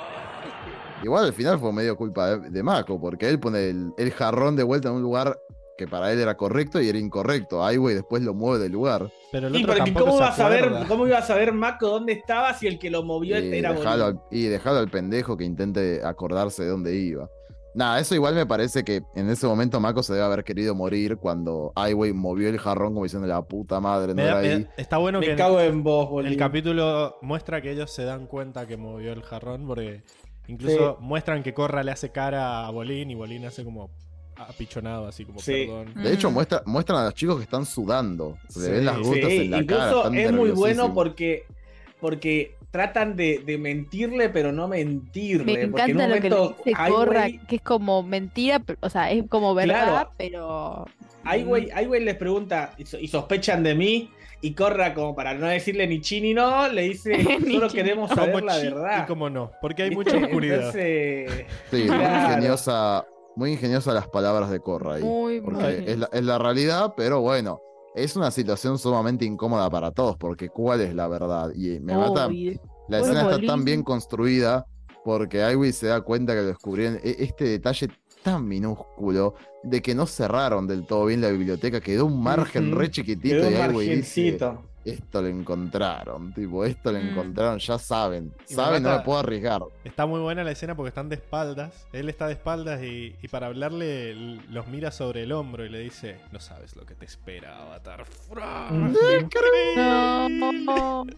Igual 1.03 1.25
al 1.27 1.33
final 1.33 1.59
fue 1.59 1.73
medio 1.73 1.97
culpa 1.97 2.37
de, 2.39 2.51
de 2.51 2.63
Mako, 2.63 3.01
porque 3.01 3.29
él 3.29 3.39
pone 3.39 3.71
el, 3.71 3.93
el 3.97 4.11
jarrón 4.13 4.57
de 4.57 4.63
vuelta 4.65 4.89
en 4.89 4.95
un 4.97 5.03
lugar 5.03 5.39
que 5.77 5.87
para 5.87 6.13
él 6.13 6.19
era 6.19 6.37
correcto 6.37 6.81
y 6.81 6.89
era 6.89 6.99
incorrecto. 6.99 7.65
Ay, 7.65 7.77
güey, 7.77 7.95
después 7.95 8.21
lo 8.23 8.35
mueve 8.35 8.59
del 8.65 8.73
lugar. 8.73 9.13
Pero 9.31 9.47
el 9.47 9.55
Sí, 9.55 9.63
otro 9.63 9.75
porque 9.77 9.93
tampoco 9.93 10.07
¿cómo 10.07 10.19
se 10.19 10.25
ibas 10.25 10.41
a 10.41 10.47
acuerda. 10.47 10.89
cómo 10.89 11.07
ibas 11.07 11.31
a 11.31 11.35
ver 11.37 11.53
Mako 11.53 11.89
dónde 11.89 12.13
estaba 12.15 12.53
si 12.55 12.67
el 12.67 12.81
que 12.81 12.91
lo 12.91 13.05
movió 13.05 13.39
Y 13.39 13.59
era 13.59 13.73
dejalo, 13.73 14.05
al, 14.07 14.21
y 14.33 14.47
dejalo 14.47 14.79
al 14.79 14.91
pendejo 14.91 15.37
que 15.37 15.45
intente 15.45 16.01
acordarse 16.05 16.65
de 16.65 16.71
dónde 16.71 16.97
iba. 16.97 17.31
Nada, 17.75 18.01
eso 18.01 18.17
igual 18.17 18.35
me 18.35 18.45
parece 18.45 18.83
que 18.83 19.03
en 19.15 19.31
ese 19.31 19.47
momento 19.47 19.79
Mako 19.79 20.03
se 20.03 20.15
debe 20.15 20.25
haber 20.25 20.43
querido 20.43 20.75
morir 20.75 21.17
cuando 21.19 21.71
Ai 21.77 21.95
movió 22.13 22.49
el 22.49 22.59
jarrón 22.59 22.95
como 22.95 23.05
diciendo 23.05 23.29
la 23.29 23.43
puta 23.43 23.79
madre, 23.79 24.15
no 24.15 24.23
da- 24.25 24.29
era 24.31 24.39
ahí. 24.57 24.67
está 24.77 24.97
bueno 24.97 25.21
que 25.21 25.29
Me 25.29 25.37
cago 25.37 25.61
en 25.61 25.85
vos, 25.85 26.25
el 26.27 26.37
capítulo 26.37 27.19
muestra 27.23 27.61
que 27.61 27.71
ellos 27.71 27.93
se 27.93 28.05
dan 28.05 28.27
cuenta 28.27 28.67
que 28.67 28.77
movió 28.77 29.13
el 29.13 29.23
jarrón 29.23 29.65
porque 29.69 30.03
incluso 30.49 30.97
muestran 31.01 31.43
que 31.43 31.55
Corra 31.55 31.83
le 31.85 31.93
hace 31.93 32.11
cara 32.11 32.67
a 32.67 32.71
Bolín 32.71 33.11
y 33.11 33.15
Bolín 33.15 33.45
hace 33.45 33.63
como 33.65 33.91
apichonado, 34.37 35.07
así 35.09 35.25
como 35.25 35.41
Sí. 35.41 35.67
perdón. 35.67 35.95
De 36.03 36.13
hecho, 36.13 36.31
muestra, 36.31 36.63
muestran 36.67 37.01
a 37.01 37.05
los 37.07 37.15
chicos 37.15 37.37
que 37.37 37.43
están 37.45 37.65
sudando. 37.67 38.39
Se 38.49 38.65
Sí, 38.67 38.71
ven 38.71 38.85
las 38.85 38.99
gotas 38.99 39.31
Sí, 39.31 39.37
en 39.39 39.51
la 39.51 39.59
incluso 39.59 39.81
cara. 39.83 39.97
están 39.99 40.19
es 40.19 40.33
muy 40.33 40.51
bueno 40.51 40.95
porque, 40.95 41.45
porque 42.01 42.55
tratan 42.71 43.17
de, 43.17 43.39
de 43.45 43.59
mentirle, 43.59 44.29
pero 44.29 44.53
no 44.53 44.69
mentirle. 44.69 45.45
Me 45.45 45.69
porque 45.69 45.91
en 45.91 46.01
un 46.01 46.11
lo 46.11 46.15
que 46.21 46.31
le 46.31 46.37
momento 46.37 46.57
dice 46.65 46.79
Corra, 46.89 47.27
que 47.49 47.57
es 47.57 47.63
como 47.63 48.03
mentira, 48.03 48.63
o 48.81 48.91
sea, 48.91 49.11
es 49.11 49.25
como 49.29 49.55
verdad, 49.55 49.89
Claro. 49.89 50.13
pero. 50.17 50.87
Ai 51.25 51.43
Wei 51.45 52.05
les 52.05 52.15
pregunta 52.17 52.75
y 52.79 53.09
sospechan 53.09 53.63
de 53.63 53.75
mí. 53.75 54.11
Y 54.41 54.55
Corra, 54.55 54.95
como 54.95 55.15
para 55.17 55.35
no 55.35 55.47
decirle 55.49 55.87
ni 55.87 56.01
chi 56.01 56.21
ni 56.21 56.33
no, 56.35 56.69
le 56.69 56.83
dice: 56.83 57.13
Solo 57.53 57.69
queremos 57.69 58.11
Como 58.11 58.23
saber 58.27 58.45
la 58.45 58.57
verdad. 58.57 59.03
y 59.03 59.07
como 59.07 59.29
no, 59.31 59.51
porque 59.61 59.83
hay 59.83 59.91
¿Viste? 59.91 60.13
mucha 60.15 60.27
oscuridad. 60.27 60.57
Entonces, 60.59 61.47
Sí, 61.71 61.77
muy 61.91 62.05
ingeniosa, 62.05 63.05
muy 63.37 63.53
ingeniosa 63.53 63.93
las 63.93 64.09
palabras 64.09 64.51
de 64.51 64.61
Corra 64.61 64.95
ahí. 64.95 65.03
Muy, 65.03 65.41
Porque 65.41 65.85
es 65.87 65.99
la, 65.99 66.09
es 66.13 66.25
la 66.25 66.39
realidad, 66.39 66.95
pero 66.97 67.21
bueno, 67.21 67.61
es 67.95 68.15
una 68.17 68.31
situación 68.31 68.79
sumamente 68.79 69.25
incómoda 69.25 69.69
para 69.71 69.91
todos, 69.91 70.17
porque 70.17 70.49
¿cuál 70.49 70.83
es 70.83 70.95
la 70.95 71.09
verdad? 71.09 71.51
Y 71.55 71.81
me 71.81 71.97
mata, 71.97 72.29
Uy, 72.29 72.61
la 72.89 73.01
escena 73.01 73.23
está 73.23 73.41
tan 73.45 73.65
bien 73.65 73.83
construida, 73.83 74.67
porque 75.05 75.39
Iwi 75.53 75.73
se 75.73 75.89
da 75.89 76.01
cuenta 76.03 76.35
que 76.35 76.43
lo 76.43 76.47
descubrieron, 76.47 77.01
e- 77.03 77.17
este 77.19 77.45
detalle 77.45 77.89
tan 78.23 78.47
minúsculo 78.47 79.35
de 79.63 79.81
que 79.83 79.95
no 79.95 80.07
cerraron 80.07 80.67
del 80.67 80.85
todo 80.87 81.07
bien 81.07 81.21
la 81.21 81.31
biblioteca, 81.31 81.81
quedó 81.81 82.07
un 82.07 82.23
margen 82.23 82.69
Ujú. 82.69 82.79
re 82.79 82.91
chiquitito 82.91 83.37
quedó 83.37 83.49
un 83.49 83.53
y 83.55 83.57
Iwi 83.57 83.63
dice, 83.97 83.97
margencito. 83.97 84.63
esto 84.85 85.23
lo 85.23 85.29
encontraron, 85.29 86.33
tipo, 86.33 86.65
esto 86.65 86.93
lo 86.93 86.99
Mm. 86.99 87.09
encontraron, 87.09 87.59
ya 87.59 87.79
saben, 87.79 88.33
Y 88.49 88.55
saben, 88.55 88.83
no 88.83 88.91
me 88.97 89.01
puedo 89.03 89.19
arriesgar. 89.19 89.63
Está 89.85 90.07
muy 90.07 90.21
buena 90.21 90.43
la 90.45 90.51
escena 90.53 90.75
porque 90.77 90.89
están 90.89 91.09
de 91.09 91.17
espaldas. 91.17 91.87
Él 91.93 92.09
está 92.09 92.27
de 92.27 92.33
espaldas 92.35 92.83
y, 92.83 93.15
y 93.21 93.29
para 93.29 93.47
hablarle 93.49 94.15
los 94.51 94.67
mira 94.69 94.91
sobre 94.91 95.23
el 95.25 95.33
hombro 95.33 95.65
y 95.65 95.69
le 95.69 95.81
dice: 95.81 96.17
No 96.33 96.41
sabes 96.41 96.75
lo 96.77 96.85
que 96.87 96.95
te 96.95 97.05
espera, 97.05 97.63
Avatar. 97.63 98.05
Mm. 98.71 98.95
Increíble. 99.21 101.17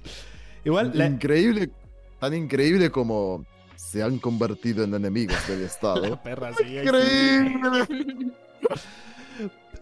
Igual, 0.65 0.91
la, 0.95 1.07
Increíble, 1.07 1.71
tan 2.19 2.35
increíble 2.35 2.91
como 2.91 3.45
se 3.81 4.02
han 4.02 4.19
convertido 4.19 4.85
en 4.85 4.94
enemigos 4.94 5.48
del 5.48 5.61
la 5.61 5.66
Estado. 5.66 6.16
perra 6.23 6.52
sigue 6.55 6.81
ahí. 6.81 6.86
Increíble. 6.86 8.32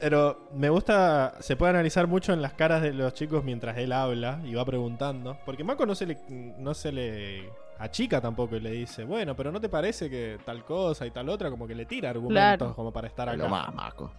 Pero 0.01 0.49
me 0.55 0.69
gusta, 0.71 1.35
se 1.41 1.57
puede 1.57 1.71
analizar 1.71 2.07
mucho 2.07 2.33
en 2.33 2.41
las 2.41 2.53
caras 2.53 2.83
de 2.83 2.93
los 2.95 3.13
chicos 3.15 3.43
mientras 3.43 3.77
él 3.79 3.93
habla 3.93 4.41
y 4.45 4.55
va 4.55 4.65
preguntando. 4.65 5.37
Porque 5.45 5.65
Mako 5.65 5.87
no 5.87 5.95
se 5.97 6.07
le, 6.07 6.19
no 6.59 6.73
se 6.75 6.93
le 6.93 7.51
achica 7.79 8.21
tampoco 8.21 8.55
y 8.57 8.61
le 8.61 8.71
dice, 8.71 9.03
bueno, 9.05 9.35
pero 9.35 9.51
¿no 9.51 9.61
te 9.61 9.69
parece 9.69 10.09
que 10.09 10.39
tal 10.45 10.65
cosa 10.65 11.05
y 11.05 11.11
tal 11.11 11.29
otra? 11.29 11.51
Como 11.51 11.67
que 11.67 11.75
le 11.75 11.85
tira 11.85 12.11
argumentos 12.11 12.59
Claro. 12.59 12.75
como 12.77 12.93
para 12.93 13.09
estar 13.09 13.27
Lo 13.37 13.45
acá. 13.45 13.49
más, 13.49 13.75
Maco. 13.75 14.13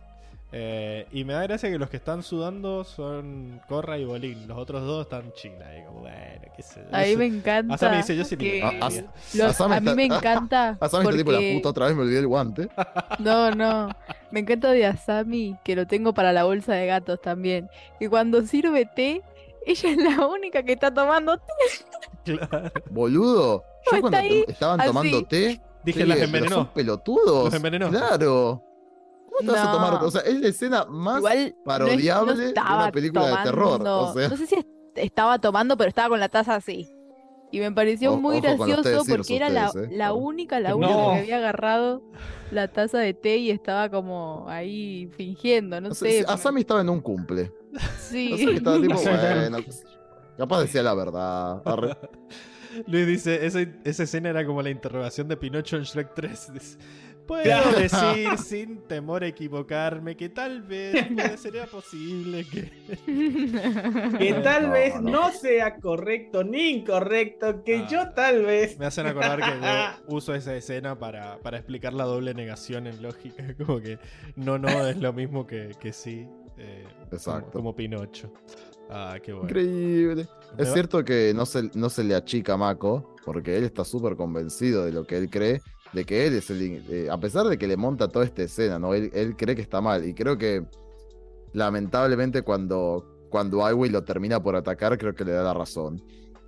Eh, 0.52 1.06
y 1.12 1.26
me 1.26 1.34
da 1.34 1.44
gracia 1.44 1.70
que 1.70 1.78
los 1.78 1.90
que 1.92 1.98
están 1.98 2.24
sudando 2.24 2.84
son 2.84 3.62
Corra 3.68 4.00
y 4.00 4.06
Bolín. 4.06 4.48
Los 4.48 4.58
otros 4.58 4.82
dos 4.84 5.04
están 5.04 5.32
chila. 5.34 5.78
Y 5.78 5.84
como, 5.86 6.00
bueno, 6.02 6.42
qué 6.56 6.64
sé 6.64 6.82
yo. 6.82 6.96
A 6.98 7.02
mí 7.04 7.16
me 7.16 7.26
encanta. 7.28 7.76
Asami 7.76 7.98
dice, 7.98 8.16
yo 8.18 8.26
sí 8.26 8.36
que 8.36 8.60
le- 8.64 8.80
los- 9.38 9.52
Asami 9.52 9.76
a 9.76 9.80
mí 9.80 9.86
está- 9.90 9.96
me 9.96 10.06
encanta. 10.06 10.78
Asami 10.82 11.04
está 11.06 11.18
tipo 11.18 11.32
la 11.32 11.38
porque- 11.38 11.54
puta, 11.56 11.70
otra 11.70 11.86
vez 11.88 11.96
me 11.96 12.02
olvidé 12.02 12.20
el 12.20 12.28
guante. 12.28 12.68
No, 13.20 13.52
no. 13.52 13.90
Me 14.32 14.40
encanta 14.40 14.72
de 14.72 14.86
Asami, 14.88 15.56
que 15.64 15.76
lo 15.76 15.86
tengo 15.86 16.14
para 16.14 16.34
la 16.34 16.46
bolsa 16.46 16.74
de 16.74 16.88
gatos 16.88 17.22
también. 17.22 17.70
Y 18.00 18.08
cuando 18.08 18.42
sirve 18.44 18.86
té, 18.86 19.22
ella 19.68 19.90
es 19.92 19.98
la 19.98 20.26
única 20.26 20.64
que 20.64 20.74
está 20.74 20.92
tomando 20.94 21.38
té. 21.38 21.44
Claro. 22.26 22.72
Boludo, 22.90 23.64
yo 23.64 23.64
Está 23.86 24.02
cuando 24.02 24.18
ahí, 24.18 24.46
estaban 24.48 24.80
así. 24.82 24.88
tomando 24.88 25.24
té, 25.26 25.62
Dije, 25.84 26.06
las 26.06 26.18
envenenó. 26.20 26.50
"¿Pero 26.50 26.56
son 26.56 26.68
pelotudos. 26.74 27.46
Los 27.46 27.54
envenenó. 27.54 27.90
Claro. 27.90 28.64
¿Cómo 29.40 29.52
te 29.54 29.58
vas 29.58 29.62
a 29.62 29.66
No. 29.66 29.72
tomar? 29.74 30.04
O 30.04 30.12
sea, 30.12 30.22
es 30.22 30.40
la 30.40 30.48
escena 30.48 30.86
más 30.86 31.18
Igual 31.18 31.38
no 31.38 31.42
es- 31.44 31.52
no 31.56 31.64
parodiable 31.66 32.36
de 32.36 32.52
una 32.52 32.92
película 32.92 33.28
de 33.38 33.44
terror. 33.44 33.70
tomando- 33.84 34.00
O 34.10 34.14
sea, 34.14 34.30
No 34.30 34.38
sé 34.38 34.46
si 34.48 34.56
est- 34.56 34.68
estaba 34.96 35.40
tomando, 35.40 35.78
pero 35.78 35.90
estaba 35.90 36.10
con 36.10 36.20
la 36.20 36.30
taza 36.30 36.56
así. 36.56 36.90
Y 37.52 37.60
me 37.60 37.72
pareció 37.72 38.14
O- 38.14 38.18
muy 38.18 38.42
gracioso 38.42 39.04
porque 39.10 39.36
era 39.36 39.50
la, 39.50 39.70
eh. 39.70 39.88
la 39.92 40.14
única, 40.14 40.60
la 40.60 40.70
No. 40.70 40.78
única 40.78 40.94
que 41.14 41.20
había 41.22 41.38
agarrado 41.38 42.04
la 42.52 42.68
taza 42.68 43.00
de 43.00 43.16
té 43.16 43.38
y 43.38 43.50
estaba 43.50 43.90
como 43.90 44.46
ahí 44.48 45.10
fingiendo, 45.18 45.82
no 45.82 45.90
o 45.90 45.94
sé. 45.96 46.20
sí, 46.20 46.26
Asami 46.28 46.62
estaba 46.62 46.82
en 46.82 46.90
un 46.90 47.02
cumple. 47.02 47.52
Sí. 48.00 48.34
Asami 48.34 48.56
estaba 48.58 48.80
tipo, 48.80 48.94
bueno, 49.50 49.58
capaz 50.38 50.62
decía 50.62 50.84
la 50.84 50.94
verdad. 50.94 51.62
Arre. 51.66 51.98
Luis 52.88 53.08
dice, 53.08 53.46
esa, 53.48 53.62
esa 53.84 54.04
escena 54.04 54.30
era 54.30 54.46
como 54.46 54.62
la 54.62 54.70
interrogación 54.70 55.28
de 55.28 55.36
Pinocho 55.36 55.76
en 55.78 55.84
Shrek 55.84 56.14
3. 56.14 56.78
Puedo 57.30 57.44
Claro. 57.44 57.72
decir 57.80 58.38
sin 58.44 58.82
temor 58.88 59.24
a 59.24 59.28
equivocarme 59.28 60.18
que 60.18 60.30
tal 60.30 60.64
vez 60.64 60.96
sería 61.40 61.66
posible 61.68 62.44
que... 62.46 62.72
Que 64.18 64.34
tal 64.44 64.64
No, 64.68 64.72
vez 64.74 64.96
no. 65.02 65.12
no. 65.12 65.32
sea 65.32 65.76
correcto 65.78 66.44
ni 66.44 66.70
incorrecto, 66.70 67.64
que 67.64 67.78
Ah. 67.78 67.88
yo 67.90 68.10
tal 68.10 68.44
vez. 68.46 68.78
Me 68.80 68.88
hacen 68.88 69.06
acordar 69.06 69.40
que 69.40 69.60
yo 69.62 70.06
uso 70.16 70.34
esa 70.34 70.56
escena 70.56 70.98
para, 70.98 71.38
para 71.40 71.58
explicar 71.58 71.94
la 71.94 72.06
doble 72.06 72.34
negación 72.34 72.88
en 72.88 73.02
lógica. 73.02 73.44
Como 73.66 73.80
que 73.80 74.00
no, 74.36 74.58
no 74.58 74.88
es 74.88 74.98
lo 74.98 75.14
mismo 75.14 75.46
que, 75.46 75.72
que 75.80 75.94
sí. 75.94 76.28
eh, 76.58 76.84
como- 76.88 77.12
Exacto. 77.14 77.52
Como, 77.52 77.76
Pinocho. 77.76 78.34
Ah, 78.90 79.18
qué 79.22 79.34
bueno. 79.34 79.48
Increíble. 79.48 80.28
Es 80.58 80.68
va- 80.68 80.74
cierto 80.74 81.06
que 81.06 81.32
no 81.36 81.46
se, 81.46 81.70
no 81.76 81.90
se 81.92 82.04
le 82.04 82.16
achica 82.16 82.54
a 82.54 82.58
Mako, 82.58 83.16
porque 83.24 83.56
él 83.56 83.64
está 83.66 83.86
súper 83.86 84.16
convencido 84.16 84.84
de 84.86 84.92
lo 84.92 85.06
que 85.06 85.16
él 85.18 85.30
cree, 85.30 85.62
de 85.94 86.04
que 86.06 86.28
él 86.28 86.34
es 86.36 86.50
el... 86.50 86.84
eh, 86.90 87.08
a 87.12 87.18
pesar 87.20 87.48
de 87.48 87.58
que 87.58 87.68
le 87.68 87.78
monta 87.78 88.08
toda 88.08 88.26
esta 88.26 88.44
escena, 88.44 88.78
¿no? 88.80 88.94
Él, 88.94 89.10
él 89.14 89.36
cree 89.36 89.56
que 89.56 89.62
está 89.62 89.82
mal. 89.82 90.06
Y 90.08 90.14
creo 90.14 90.38
que, 90.38 90.64
lamentablemente, 91.54 92.42
cuando, 92.42 93.26
cuando 93.30 93.68
Iway 93.70 93.90
lo 93.90 94.04
termina 94.04 94.42
por 94.42 94.56
atacar, 94.56 94.98
creo 94.98 95.14
que 95.16 95.26
le 95.26 95.32
da 95.32 95.44
la 95.44 95.54
razón. 95.54 96.02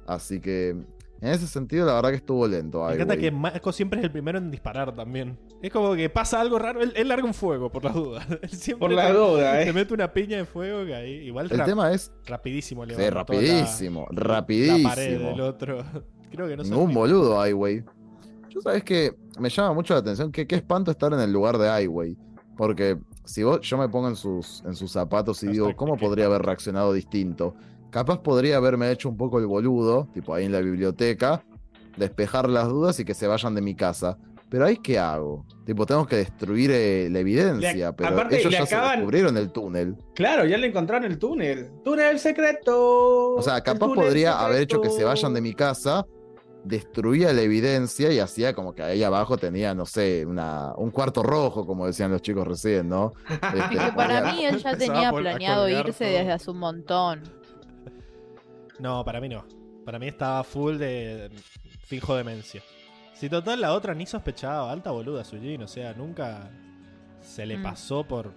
Así 0.07 0.39
que, 0.39 0.69
en 0.69 1.27
ese 1.27 1.47
sentido, 1.47 1.85
la 1.85 1.93
verdad 1.93 2.09
que 2.09 2.15
estuvo 2.18 2.47
lento. 2.47 2.84
Me 2.85 2.93
encanta 2.95 3.15
que. 3.18 3.31
Mako 3.31 3.72
siempre 3.72 3.99
es 3.99 4.05
el 4.05 4.11
primero 4.11 4.38
en 4.39 4.49
disparar 4.49 4.93
también. 4.95 5.38
Es 5.61 5.72
como 5.72 5.93
que 5.95 6.09
pasa 6.09 6.41
algo 6.41 6.57
raro. 6.57 6.81
Él, 6.81 6.93
él 6.95 7.07
larga 7.07 7.26
un 7.26 7.34
fuego, 7.35 7.72
por 7.72 7.84
las 7.84 7.93
dudas. 7.93 8.26
Él 8.41 8.49
siempre 8.49 8.88
Por 8.88 8.95
la 8.95 9.07
te- 9.07 9.13
duda, 9.13 9.53
Te 9.59 9.69
eh. 9.69 9.73
mete 9.73 9.93
una 9.93 10.11
piña 10.11 10.38
de 10.38 10.45
fuego 10.45 10.84
que 10.85 10.95
ahí 10.95 11.11
igual 11.27 11.47
El 11.51 11.63
tema 11.63 11.91
es... 11.91 12.11
rapidísimo 12.26 12.85
le 12.85 12.95
Sí, 12.95 13.01
levantó 13.01 13.34
la- 13.34 13.39
rapidísimo, 13.39 14.07
La, 14.11 14.15
pared 14.15 14.30
rapidísimo. 14.34 15.30
del 15.30 15.41
otro. 15.41 15.84
Creo 16.31 16.47
que 16.47 16.57
no 16.57 16.63
se 16.63 16.72
Ningún 16.72 16.93
boludo, 16.93 17.45
Highway. 17.45 17.84
Yo 18.53 18.61
sabes 18.61 18.84
que 18.84 19.15
me 19.40 19.49
llama 19.49 19.73
mucho 19.73 19.94
la 19.94 20.02
atención 20.02 20.32
que 20.32 20.45
qué 20.45 20.56
espanto 20.56 20.91
estar 20.91 21.11
en 21.14 21.19
el 21.19 21.32
lugar 21.32 21.57
de 21.57 21.68
Highway. 21.68 22.18
Porque 22.57 22.98
si 23.26 23.44
vos, 23.44 23.61
yo 23.61 23.78
me 23.78 23.88
pongo 23.90 24.10
en 24.10 24.15
sus, 24.15 24.61
en 24.65 24.76
sus 24.76 24.91
zapatos 24.91 25.41
y 25.44 25.48
digo, 25.48 25.76
¿cómo 25.76 25.98
podría 25.98 26.26
haber 26.26 26.41
reaccionado 26.41 26.94
distinto? 26.94 27.56
Capaz 27.90 28.19
podría 28.22 28.57
haberme 28.57 28.91
hecho 28.91 29.10
un 29.10 29.18
poco 29.18 29.40
el 29.40 29.48
boludo, 29.48 30.07
tipo 30.14 30.34
ahí 30.34 30.45
en 30.45 30.52
la 30.52 30.60
biblioteca, 30.60 31.44
despejar 31.98 32.49
las 32.49 32.68
dudas 32.68 32.99
y 32.99 33.06
que 33.06 33.14
se 33.14 33.28
vayan 33.28 33.56
de 33.56 33.61
mi 33.61 33.73
casa. 33.76 34.18
Pero 34.49 34.65
ahí, 34.65 34.76
¿qué 34.78 34.99
hago? 34.99 35.45
Tipo, 35.65 35.86
tengo 35.86 36.06
que 36.06 36.18
destruir 36.18 36.72
eh, 36.73 37.07
la 37.10 37.19
evidencia, 37.19 37.88
Le- 37.88 37.94
pero 37.94 38.10
aparte, 38.10 38.38
ellos 38.40 38.52
le 38.52 38.57
ya 38.60 38.65
se 38.65 38.76
acaban- 38.76 38.98
descubrieron 38.98 39.38
el 39.38 39.49
túnel. 39.52 39.95
Claro, 40.14 40.45
ya 40.45 40.57
le 40.57 40.68
encontraron 40.68 41.10
el 41.10 41.18
túnel. 41.18 41.69
Túnel 41.86 42.19
secreto. 42.19 43.36
O 43.36 43.41
sea, 43.41 43.61
capaz 43.61 43.88
podría 43.94 44.40
haber 44.40 44.61
hecho 44.64 44.82
que 44.82 44.90
se 44.90 45.06
vayan 45.06 45.34
de 45.34 45.40
mi 45.41 45.53
casa, 45.53 46.06
destruía 46.63 47.33
la 47.33 47.41
evidencia 47.41 48.11
y 48.11 48.19
hacía 48.19 48.53
como 48.53 48.73
que 48.75 48.83
ahí 48.83 49.03
abajo 49.03 49.38
tenía, 49.38 49.73
no 49.73 49.85
sé, 49.85 50.25
una, 50.25 50.73
un 50.77 50.91
cuarto 50.91 51.23
rojo, 51.23 51.65
como 51.65 51.88
decían 51.88 52.11
los 52.11 52.21
chicos 52.21 52.47
recién, 52.47 52.88
¿no? 52.89 53.13
Este, 53.29 53.57
Y 53.75 53.77
que 53.77 53.91
para 53.95 54.31
mí 54.31 54.45
él 54.45 54.57
ya 54.57 54.77
tenía 54.77 55.11
planeado 55.11 55.67
irse 55.67 56.05
todo. 56.05 56.17
desde 56.17 56.31
hace 56.31 56.51
un 56.51 56.57
montón. 56.59 57.23
No, 58.79 59.03
para 59.05 59.19
mí 59.21 59.29
no. 59.29 59.45
Para 59.85 59.99
mí 59.99 60.07
estaba 60.07 60.43
full 60.43 60.77
de 60.77 61.29
finjo 61.85 62.15
demencia. 62.15 62.61
Si 63.13 63.29
total 63.29 63.61
la 63.61 63.73
otra 63.73 63.93
ni 63.93 64.05
sospechaba, 64.05 64.71
alta 64.71 64.91
boluda 64.91 65.23
Sujin, 65.23 65.63
o 65.63 65.67
sea, 65.67 65.93
nunca 65.93 66.49
se 67.21 67.45
le 67.45 67.57
Mm. 67.57 67.63
pasó 67.63 68.03
por, 68.03 68.33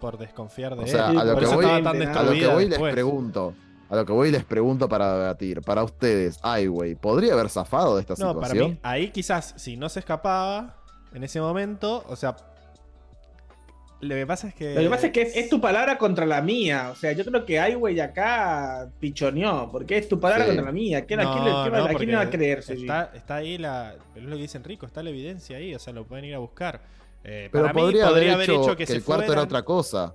por 0.00 0.18
desconfiar 0.18 0.74
de 0.76 0.84
O 0.84 0.86
sea, 0.86 1.10
él. 1.10 1.18
a 1.18 1.24
lo 1.24 1.36
que 1.38 1.46
voy- 1.46 1.64
a 1.66 2.22
lo 2.22 2.32
que 2.32 2.46
voy 2.48 2.68
les 2.68 2.78
pregunto, 2.78 3.54
a 3.90 3.96
lo 3.96 4.04
que 4.06 4.12
voy 4.12 4.30
les 4.30 4.44
pregunto 4.44 4.88
para 4.88 5.18
debatir, 5.18 5.60
para 5.62 5.84
ustedes, 5.84 6.38
ay, 6.42 6.66
güey, 6.66 6.94
¿podría 6.94 7.34
haber 7.34 7.48
zafado 7.50 7.94
de 7.96 8.00
esta 8.02 8.14
No, 8.18 8.34
para 8.34 8.46
situación? 8.48 8.70
mí, 8.72 8.78
ahí 8.82 9.10
quizás, 9.10 9.54
si 9.56 9.76
no 9.76 9.88
se 9.88 10.00
escapaba 10.00 10.76
en 11.12 11.22
ese 11.24 11.40
momento, 11.40 12.04
o 12.08 12.16
sea. 12.16 12.36
Lo 14.00 14.14
que 14.16 14.26
pasa 14.26 14.48
es 14.48 14.54
que. 14.54 14.74
Lo 14.74 14.80
que 14.82 14.90
pasa 14.90 15.06
es 15.06 15.12
que 15.12 15.22
es, 15.22 15.36
es 15.36 15.48
tu 15.48 15.60
palabra 15.62 15.96
contra 15.96 16.26
la 16.26 16.42
mía. 16.42 16.90
O 16.92 16.94
sea, 16.94 17.12
yo 17.12 17.24
creo 17.24 17.46
que 17.46 17.54
Highway 17.54 17.98
acá 18.00 18.88
pichoneó. 19.00 19.70
Porque 19.72 19.96
es 19.96 20.08
tu 20.08 20.20
palabra 20.20 20.44
Sí. 20.44 20.48
contra 20.50 20.66
la 20.66 20.72
mía. 20.72 21.06
¿Quién, 21.06 21.20
a 21.20 21.32
quién, 21.32 21.44
le- 21.44 21.50
No, 21.50 21.62
quién- 21.62 21.72
no, 21.72 21.84
a 21.84 21.88
quién 21.94 22.10
le 22.10 22.16
va 22.16 22.22
a 22.22 22.30
creer? 22.30 22.58
Está, 22.68 23.10
está 23.14 23.36
ahí 23.36 23.56
la. 23.56 23.94
Pero 24.12 24.26
es 24.26 24.30
lo 24.30 24.36
que 24.36 24.42
dice 24.42 24.58
Enrico, 24.58 24.84
está 24.84 25.02
la 25.02 25.08
evidencia 25.10 25.56
ahí, 25.56 25.74
o 25.74 25.78
sea, 25.78 25.94
lo 25.94 26.04
pueden 26.04 26.26
ir 26.26 26.34
a 26.34 26.38
buscar. 26.38 26.82
Eh, 27.22 27.48
Pero 27.50 27.64
para 27.64 27.72
mí, 27.74 27.80
podría, 27.80 28.08
podría 28.08 28.34
haber 28.34 28.50
hecho, 28.50 28.70
que, 28.72 28.76
que, 28.76 28.86
se 28.86 28.96
el 28.96 29.04
cuarto 29.04 29.32
era 29.32 29.40
otra 29.42 29.62
cosa. 29.62 30.12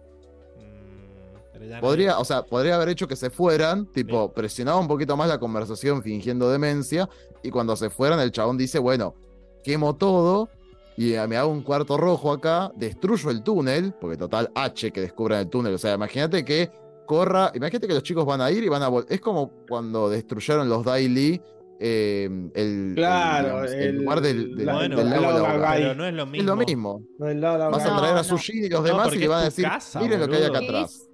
Podría, 1.81 2.19
o 2.19 2.25
sea, 2.25 2.43
podría 2.43 2.75
haber 2.75 2.89
hecho 2.89 3.07
que 3.07 3.15
se 3.15 3.29
fueran, 3.29 3.85
tipo, 3.91 4.27
Sí. 4.27 4.31
presionaba 4.35 4.79
un 4.79 4.87
poquito 4.87 5.15
más 5.17 5.27
la 5.27 5.39
conversación 5.39 6.01
fingiendo 6.03 6.49
demencia, 6.49 7.09
y 7.43 7.49
cuando 7.51 7.75
se 7.75 7.89
fueran, 7.89 8.19
el 8.19 8.31
chabón 8.31 8.57
dice, 8.57 8.79
bueno, 8.79 9.15
quemo 9.63 9.95
todo, 9.95 10.49
y 10.97 11.13
eh, 11.13 11.27
me 11.27 11.37
hago 11.37 11.49
un 11.51 11.61
cuarto 11.63 11.97
rojo 11.97 12.31
acá, 12.31 12.71
destruyo 12.75 13.29
el 13.29 13.41
túnel, 13.43 13.93
porque 13.99 14.17
total 14.17 14.51
H 14.55 14.91
que 14.91 15.01
descubran 15.01 15.39
el 15.39 15.49
túnel. 15.49 15.73
O 15.73 15.77
sea, 15.77 15.93
imagínate 15.95 16.43
que 16.43 16.69
corra, 17.05 17.51
imagínate 17.55 17.87
que 17.87 17.93
los 17.93 18.03
chicos 18.03 18.25
van 18.25 18.41
a 18.41 18.51
ir 18.51 18.63
y 18.63 18.67
van 18.69 18.83
a 18.83 18.87
volver. 18.89 19.11
Es 19.11 19.21
como 19.21 19.51
cuando 19.67 20.09
destruyeron 20.09 20.67
los 20.69 20.83
Daily. 20.85 21.41
eh, 21.81 22.25
el, 22.55 22.91
Claro, 22.93 23.63
el, 23.63 23.69
digamos, 23.69 23.71
el 23.71 23.79
el- 23.81 23.95
lugar 23.95 24.19
del, 24.21 24.55
del- 24.57 24.65
la- 24.65 24.73
Bueno, 24.73 24.97
del 24.97 25.09
lago 25.11 25.21
Laura. 25.23 25.53
Lagai. 25.57 25.81
pero 25.81 25.95
no 25.95 26.05
es 26.07 26.13
lo 26.13 26.23
Es 26.23 26.29
mismo. 26.29 26.47
lo 26.49 26.55
mismo. 26.57 27.03
No, 27.17 27.27
el 27.29 27.39
lado- 27.39 27.71
Vas 27.71 27.85
a 27.85 27.97
traer 27.97 28.13
a 28.15 28.17
no. 28.17 28.23
Sushin 28.25 28.65
y 28.65 28.67
los 28.67 28.81
No, 28.81 28.85
demás 28.85 29.15
y 29.15 29.17
le 29.17 29.27
van 29.29 29.39
a 29.39 29.43
decir, 29.45 29.63
casa, 29.63 30.01
miren 30.01 30.19
lo 30.19 30.27
que 30.27 30.35
hay 30.35 30.43
acá 30.43 30.57
atrás. 30.59 31.08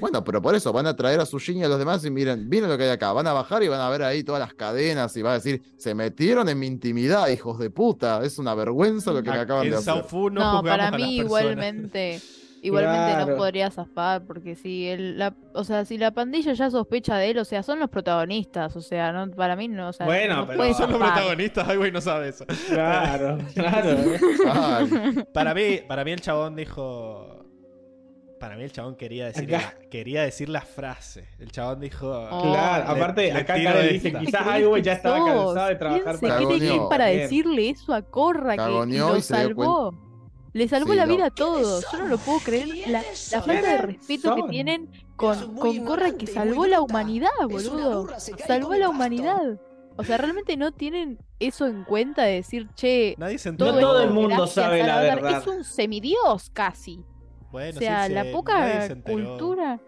Bueno, 0.00 0.22
pero 0.24 0.40
por 0.42 0.54
eso 0.54 0.72
van 0.72 0.86
a 0.86 0.94
traer 0.96 1.20
a 1.20 1.26
Sushin 1.26 1.58
y 1.58 1.64
a 1.64 1.68
los 1.68 1.78
demás 1.78 2.04
y 2.04 2.10
miren, 2.10 2.48
miren 2.48 2.68
lo 2.70 2.76
que 2.78 2.84
hay 2.84 2.90
acá. 2.90 3.12
Van 3.12 3.26
a 3.26 3.32
bajar 3.32 3.62
y 3.62 3.68
van 3.68 3.80
a 3.80 3.88
ver 3.90 4.02
ahí 4.02 4.22
todas 4.24 4.40
las 4.40 4.54
cadenas 4.54 5.16
y 5.16 5.22
va 5.22 5.30
a 5.32 5.34
decir, 5.34 5.62
se 5.76 5.94
metieron 5.94 6.48
en 6.48 6.58
mi 6.58 6.66
intimidad, 6.66 7.28
hijos 7.28 7.58
de 7.58 7.70
puta. 7.70 8.22
Es 8.24 8.38
una 8.38 8.54
vergüenza 8.54 9.12
lo 9.12 9.22
que 9.22 9.30
me 9.30 9.38
acaban 9.38 9.68
de 9.68 9.76
hacer. 9.76 9.84
Saufu 9.94 10.30
no, 10.30 10.54
No, 10.54 10.62
para 10.62 10.90
mí 10.90 11.16
igualmente, 11.18 12.20
igualmente 12.62 13.12
Claro. 13.12 13.32
no 13.32 13.36
podría 13.36 13.70
zafar, 13.70 14.24
porque 14.26 14.56
si 14.56 14.88
el, 14.88 15.18
la, 15.18 15.34
o 15.52 15.64
sea, 15.64 15.84
si 15.84 15.98
la 15.98 16.12
pandilla 16.12 16.54
ya 16.54 16.70
sospecha 16.70 17.16
de 17.18 17.30
él, 17.30 17.38
o 17.38 17.44
sea, 17.44 17.62
son 17.62 17.78
los 17.78 17.90
protagonistas, 17.90 18.74
o 18.76 18.80
sea, 18.80 19.12
no, 19.12 19.30
para 19.32 19.54
mí 19.54 19.68
no, 19.68 19.88
o 19.90 19.92
sea, 19.92 20.06
Bueno, 20.06 20.36
no 20.36 20.46
pero- 20.46 20.56
puede 20.58 20.72
Son 20.74 20.90
los 20.90 20.98
protagonistas, 20.98 21.68
ay, 21.68 21.76
güey, 21.76 21.92
no 21.92 22.00
sabe 22.00 22.28
eso. 22.30 22.46
Claro, 22.68 23.38
claro. 23.54 23.96
Ay, 24.50 25.24
Para 25.34 25.52
mí, 25.54 25.80
para 25.86 26.04
mí 26.04 26.12
el 26.12 26.20
chabón 26.22 26.56
dijo. 26.56 27.43
Para 28.44 28.56
mí 28.56 28.62
el 28.64 28.72
chabón 28.72 28.94
quería 28.94 29.24
decir, 29.26 29.54
Acá. 29.54 29.74
la, 29.80 29.88
quería 29.88 30.22
decir 30.22 30.50
la 30.50 30.60
frase. 30.60 31.26
El 31.38 31.50
chabón 31.50 31.80
dijo. 31.80 32.06
Oh, 32.30 32.42
Claro, 32.52 32.84
le- 32.94 33.00
aparte, 33.00 33.22
le 33.32 33.32
acá 33.40 33.54
Karen 33.62 33.92
dice, 33.94 34.12
¿Qué 34.12 34.18
quizás 34.18 34.42
Highway 34.60 34.82
ya 34.82 34.92
estaba 34.92 35.16
cansado 35.24 35.66
de 35.66 35.76
trabajar 35.76 36.02
¿Quién 36.04 36.14
se 36.18 36.26
para 36.28 36.36
Cagoneó. 36.40 36.72
que 36.82 36.88
para 36.90 37.06
decirle 37.06 37.70
eso 37.70 37.94
a 37.94 38.02
Corra 38.02 38.56
que 38.56 38.96
lo 38.98 39.20
salvó? 39.22 39.94
Le 40.52 40.68
salvó 40.68 40.92
Sí, 40.92 40.96
la 40.98 41.06
no. 41.06 41.16
vida 41.16 41.26
a 41.26 41.30
todos. 41.30 41.86
Yo 41.90 41.98
no 41.98 42.04
lo 42.06 42.18
puedo 42.18 42.38
creer. 42.40 42.68
La, 42.88 43.02
la 43.32 43.42
falta 43.42 43.70
de 43.72 43.78
respeto 43.78 44.36
que 44.36 44.42
tienen 44.50 44.90
con, 45.16 45.56
con 45.56 45.84
Corra 45.86 46.12
que 46.12 46.26
salvó 46.26 46.66
la 46.66 46.80
humanidad, 46.82 47.30
boludo. 47.48 48.08
Salvó 48.46 48.74
la 48.74 48.90
humanidad. 48.90 49.58
O 49.96 50.04
sea, 50.04 50.16
realmente 50.18 50.56
no 50.56 50.72
tienen 50.72 51.18
eso 51.40 51.66
en 51.66 51.84
cuenta 51.84 52.22
de 52.24 52.34
decir, 52.34 52.68
che, 52.74 53.14
Nadie 53.16 53.38
se 53.38 53.50
No 53.52 53.68
enteró. 53.68 53.80
todo 53.80 54.02
el 54.02 54.10
mundo 54.10 54.46
sabe 54.46 54.82
la 54.82 55.00
verdad. 55.00 55.40
Es 55.40 55.46
un 55.46 55.64
semidios 55.64 56.50
casi. 56.52 57.00
Bueno, 57.54 57.76
o 57.76 57.80
sea, 57.80 58.06
sí, 58.08 58.12
la 58.12 58.24
poca 58.32 58.82
se 58.86 58.92
enteró. 58.94 59.28
cultura. 59.28 59.80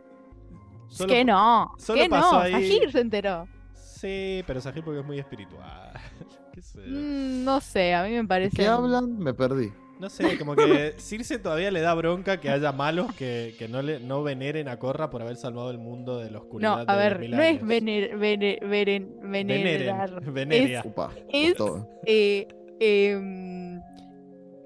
Solo 0.89 1.13
que 1.13 1.25
no, 1.25 1.73
solo 1.79 2.01
que 2.03 2.09
pasó 2.09 2.33
no. 2.35 2.39
ahí. 2.39 2.53
Sahir 2.53 2.93
se 2.93 3.01
enteró. 3.01 3.49
Sí, 3.75 4.45
pero 4.47 4.61
Sahir 4.61 4.85
porque 4.85 5.01
es 5.01 5.05
muy 5.07 5.19
espiritual. 5.19 5.93
¿Qué 6.53 6.63
sé 6.63 6.79
yo. 6.87 6.97
Mm, 6.97 7.45
no 7.45 7.61
sé, 7.61 7.93
a 7.93 8.05
mí 8.05 8.11
me 8.11 8.19
¿De 8.23 8.25
parece. 8.29 8.57
qué 8.57 8.67
hablan? 8.69 9.19
Me 9.19 9.35
perdí. 9.35 9.73
No 9.99 10.09
sé, 10.11 10.39
como 10.39 10.55
que 10.55 10.95
Circe 10.99 11.39
todavía 11.41 11.71
le 11.73 11.81
da 11.81 11.93
bronca 11.95 12.39
que 12.39 12.51
haya 12.51 12.71
malos 12.71 13.13
que, 13.15 13.57
que 13.59 13.67
no, 13.67 13.83
le, 13.83 13.99
no 13.99 14.23
veneren 14.23 14.69
a 14.69 14.79
Corra 14.79 15.11
por 15.11 15.23
haber 15.23 15.37
salvado 15.37 15.71
el 15.73 15.79
mundo 15.79 16.19
de 16.19 16.27
la 16.31 16.39
No, 16.39 16.45
oscuridad. 16.45 16.85
a 16.87 16.97
de 16.97 17.03
ver, 17.03 17.19
mil 17.19 17.31
no 17.33 17.43
es 17.43 17.67
vener, 17.67 18.17
vener, 18.17 18.61
veren- 18.61 19.19
venerar. 19.23 20.11
Veneren, 20.23 20.35
veneria. 20.35 20.83
Upa, 20.85 21.11
Es- 21.33 21.55
costó. 21.55 21.89
eh, 22.07 22.47
em, 22.79 23.81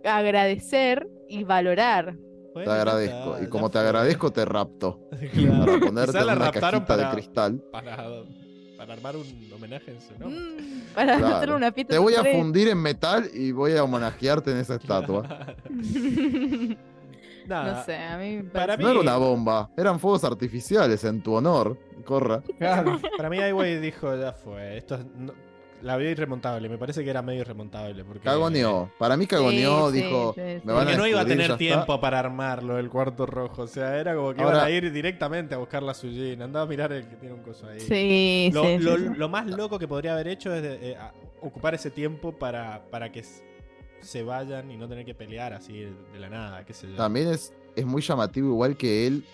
agradecer 0.04 1.08
y 1.28 1.44
valorar. 1.44 2.14
Bueno, 2.64 2.72
Te 2.72 2.78
agradezco. 2.78 3.36
Y 3.42 3.46
como 3.48 3.70
te 3.70 3.78
fue. 3.78 3.86
agradezco, 3.88 4.30
te 4.32 4.44
rapto. 4.44 5.00
Claro. 5.32 5.64
Para 5.66 5.80
ponerte 5.80 6.18
en 6.18 6.26
la 6.26 6.32
una 6.36 6.44
raptaron 6.46 6.80
cajita 6.84 6.96
de 6.96 7.12
cristal. 7.14 7.62
para, 7.72 7.96
para 8.76 8.92
armar 8.94 9.16
un 9.16 9.52
homenaje 9.54 9.90
en 9.92 10.00
su 10.00 10.18
nombre. 10.18 10.40
Mm, 10.40 10.80
para 10.94 11.16
Claro. 11.18 11.36
hacer 11.36 11.50
una 11.52 11.72
fiesta 11.72 11.92
Te 11.92 11.98
voy 11.98 12.14
a 12.14 12.24
fundir 12.24 12.68
en 12.68 12.78
metal 12.78 13.28
y 13.34 13.52
voy 13.52 13.72
a 13.76 13.84
homenajearte 13.84 14.50
en 14.52 14.56
esa 14.58 14.74
estatua. 14.76 15.54
Nada, 17.46 17.72
no 17.78 17.84
sé, 17.84 17.96
a 17.96 18.16
mí 18.18 18.36
me 18.36 18.44
Para 18.44 18.76
parece- 18.76 18.82
No 18.82 18.90
era 18.90 19.00
una 19.00 19.16
bomba, 19.16 19.70
eran 19.76 19.98
fuegos 19.98 20.22
artificiales 20.24 21.02
en 21.04 21.22
tu 21.22 21.32
honor. 21.34 21.76
Corra. 22.04 22.42
Claro. 22.58 23.00
Para 23.16 23.28
mí, 23.28 23.36
Highway 23.38 23.78
dijo, 23.78 24.14
ya 24.16 24.32
fue. 24.32 24.78
Esto 24.78 24.94
es- 24.96 25.06
no- 25.16 25.34
la 25.82 25.96
vio 25.96 26.10
irremontable. 26.10 26.68
Me 26.68 26.78
parece 26.78 27.02
que 27.04 27.10
era 27.10 27.22
medio 27.22 27.40
irremontable. 27.40 28.04
Porque, 28.04 28.20
Cagoneó. 28.24 28.90
Para 28.98 29.16
mí 29.16 29.26
cagoneó, 29.26 29.90
Sí, 29.90 29.98
dijo, 30.02 30.32
sí, 30.34 30.40
sí. 30.40 30.60
me 30.64 30.72
van 30.72 30.84
Porque 30.84 30.94
a 30.94 30.96
no 30.98 31.06
iba 31.06 31.20
a 31.20 31.24
tener 31.26 31.56
tiempo 31.56 31.80
está. 31.94 32.00
para 32.00 32.18
armarlo, 32.18 32.78
el 32.78 32.88
cuarto 32.90 33.26
rojo. 33.26 33.62
O 33.62 33.66
sea, 33.66 33.96
era 33.98 34.14
como 34.14 34.34
que 34.34 34.42
Ahora- 34.42 34.56
iban 34.58 34.66
a 34.66 34.70
ir 34.70 34.92
directamente 34.92 35.54
a 35.54 35.58
buscar 35.58 35.82
la 35.82 35.94
Sujin. 35.94 36.42
Andaba 36.42 36.64
a 36.64 36.68
mirar 36.68 36.92
el 36.92 37.08
que 37.08 37.16
tiene 37.16 37.34
un 37.34 37.42
coso 37.42 37.66
ahí. 37.68 37.80
Sí, 37.80 38.50
Lo, 38.52 38.64
sí, 38.64 38.78
lo- 38.78 38.96
sí, 38.96 39.02
sí. 39.04 39.10
lo 39.16 39.28
más 39.28 39.46
loco 39.46 39.78
que 39.78 39.88
podría 39.88 40.12
haber 40.14 40.28
hecho 40.28 40.54
es 40.54 40.62
de- 40.62 40.90
eh, 40.92 40.96
ocupar 41.40 41.74
ese 41.74 41.90
tiempo 41.90 42.32
para, 42.32 42.82
para 42.90 43.10
que 43.10 43.24
se 44.00 44.22
vayan 44.22 44.70
y 44.70 44.76
no 44.76 44.88
tener 44.88 45.04
que 45.04 45.14
pelear 45.14 45.52
así 45.52 45.78
de, 45.80 45.92
de 46.12 46.18
la 46.18 46.28
nada, 46.30 46.64
qué 46.64 46.72
sé 46.72 46.88
yo. 46.90 46.96
También 46.96 47.28
es, 47.28 47.52
es 47.76 47.84
muy 47.84 48.02
llamativo, 48.02 48.48
igual 48.48 48.76
que 48.76 49.06
él 49.06 49.24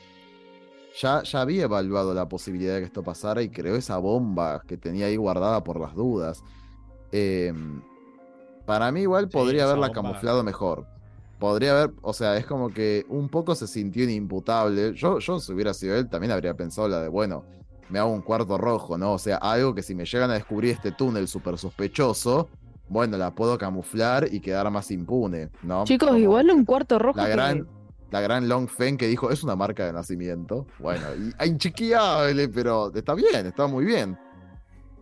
ya, 1.01 1.23
ya 1.23 1.41
había 1.41 1.65
evaluado 1.65 2.15
la 2.15 2.29
posibilidad 2.29 2.75
de 2.75 2.81
que 2.81 2.87
esto 2.87 3.03
pasara 3.03 3.43
y 3.43 3.49
creó 3.51 3.77
esa 3.77 3.99
bomba 3.99 4.63
que 4.67 4.77
tenía 4.77 5.07
ahí 5.07 5.17
guardada 5.17 5.63
por 5.65 5.79
las 5.81 5.95
dudas. 5.95 6.43
Eh, 7.13 7.53
para 8.65 8.91
mí, 8.93 9.03
igual 9.03 9.29
podría 9.29 9.65
haberla 9.65 9.89
bomba. 9.89 10.03
camuflado 10.03 10.43
mejor. 10.43 10.87
Podría 11.39 11.73
haber, 11.73 11.95
o 12.03 12.13
sea, 12.13 12.37
es 12.37 12.47
como 12.47 12.71
que 12.71 13.05
un 13.09 13.29
poco 13.29 13.55
se 13.55 13.67
sintió 13.67 14.05
inimputable. 14.05 14.95
Yo, 14.95 15.19
yo 15.19 15.39
si 15.39 15.53
hubiera 15.53 15.75
sido 15.75 15.95
él, 15.97 16.09
también 16.09 16.33
habría 16.33 16.55
pensado 16.55 16.89
la 16.89 17.01
de, 17.01 17.09
bueno, 17.09 17.45
me 17.91 17.99
hago 17.99 18.11
un 18.11 18.23
cuarto 18.23 18.57
rojo, 18.59 18.97
¿no? 18.99 19.13
O 19.13 19.19
sea, 19.19 19.37
algo 19.37 19.75
que 19.75 19.83
si 19.83 19.95
me 19.95 20.05
llegan 20.07 20.31
a 20.31 20.35
descubrir 20.35 20.73
este 20.73 20.93
túnel 20.93 21.29
súper 21.29 21.59
sospechoso, 21.59 22.49
bueno, 22.89 23.17
la 23.19 23.33
puedo 23.35 23.59
camuflar 23.59 24.29
y 24.33 24.41
quedar 24.41 24.71
más 24.71 24.91
impune, 24.91 25.51
¿no? 25.63 25.85
Chicos, 25.85 26.09
Como- 26.09 26.19
igual 26.19 26.51
un 26.51 26.65
cuarto 26.65 26.99
rojo. 26.99 27.19
la 27.19 27.27
que- 27.27 27.33
gran, 27.33 27.69
la 28.11 28.21
gran 28.21 28.49
Long 28.49 28.69
Feng 28.69 28.97
que 28.97 29.07
dijo, 29.09 29.31
es 29.31 29.43
una 29.43 29.57
marca 29.57 29.85
de 29.87 29.93
nacimiento. 29.93 30.67
Bueno, 30.79 31.07
y, 31.17 31.47
inchequeable, 31.49 32.49
pero 32.49 32.93
está 32.95 33.15
bien, 33.15 33.47
está 33.47 33.67
muy 33.67 33.85
bien. 33.85 34.19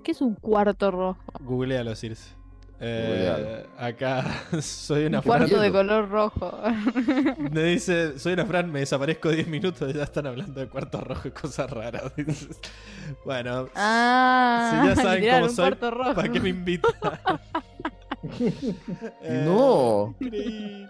¿Qué 0.02 0.12
es 0.12 0.20
un 0.20 0.34
cuarto 0.34 0.90
rojo? 0.90 1.18
Googlealo, 1.40 1.94
Circe. 1.94 2.34
Eh, 2.80 3.64
acá 3.78 4.24
soy 4.60 5.06
una 5.06 5.18
Un 5.18 5.22
Fran. 5.24 5.38
cuarto 5.38 5.60
de 5.60 5.70
color 5.72 6.08
rojo. 6.10 6.58
Me 7.50 7.62
dice, 7.62 8.18
soy 8.18 8.32
una 8.34 8.44
Fran, 8.44 8.70
me 8.70 8.80
desaparezco 8.80 9.30
10 9.30 9.46
minutos 9.48 9.88
y 9.90 9.96
ya 9.96 10.02
están 10.02 10.26
hablando 10.26 10.60
de 10.60 10.68
cuarto 10.68 11.00
rojo 11.00 11.28
y 11.28 11.30
cosas 11.30 11.70
raras. 11.70 12.12
Bueno, 13.24 13.68
Ah, 13.74 14.70
Si 14.82 14.88
ya 14.88 14.96
saben 14.96 15.30
cómo 15.30 15.48
soy. 15.50 15.74
¿para 16.14 16.28
qué 16.32 16.40
me 16.40 16.48
invitan? 16.50 16.92
Eh, 19.22 19.42
No. 19.46 20.14
increíble. 20.18 20.88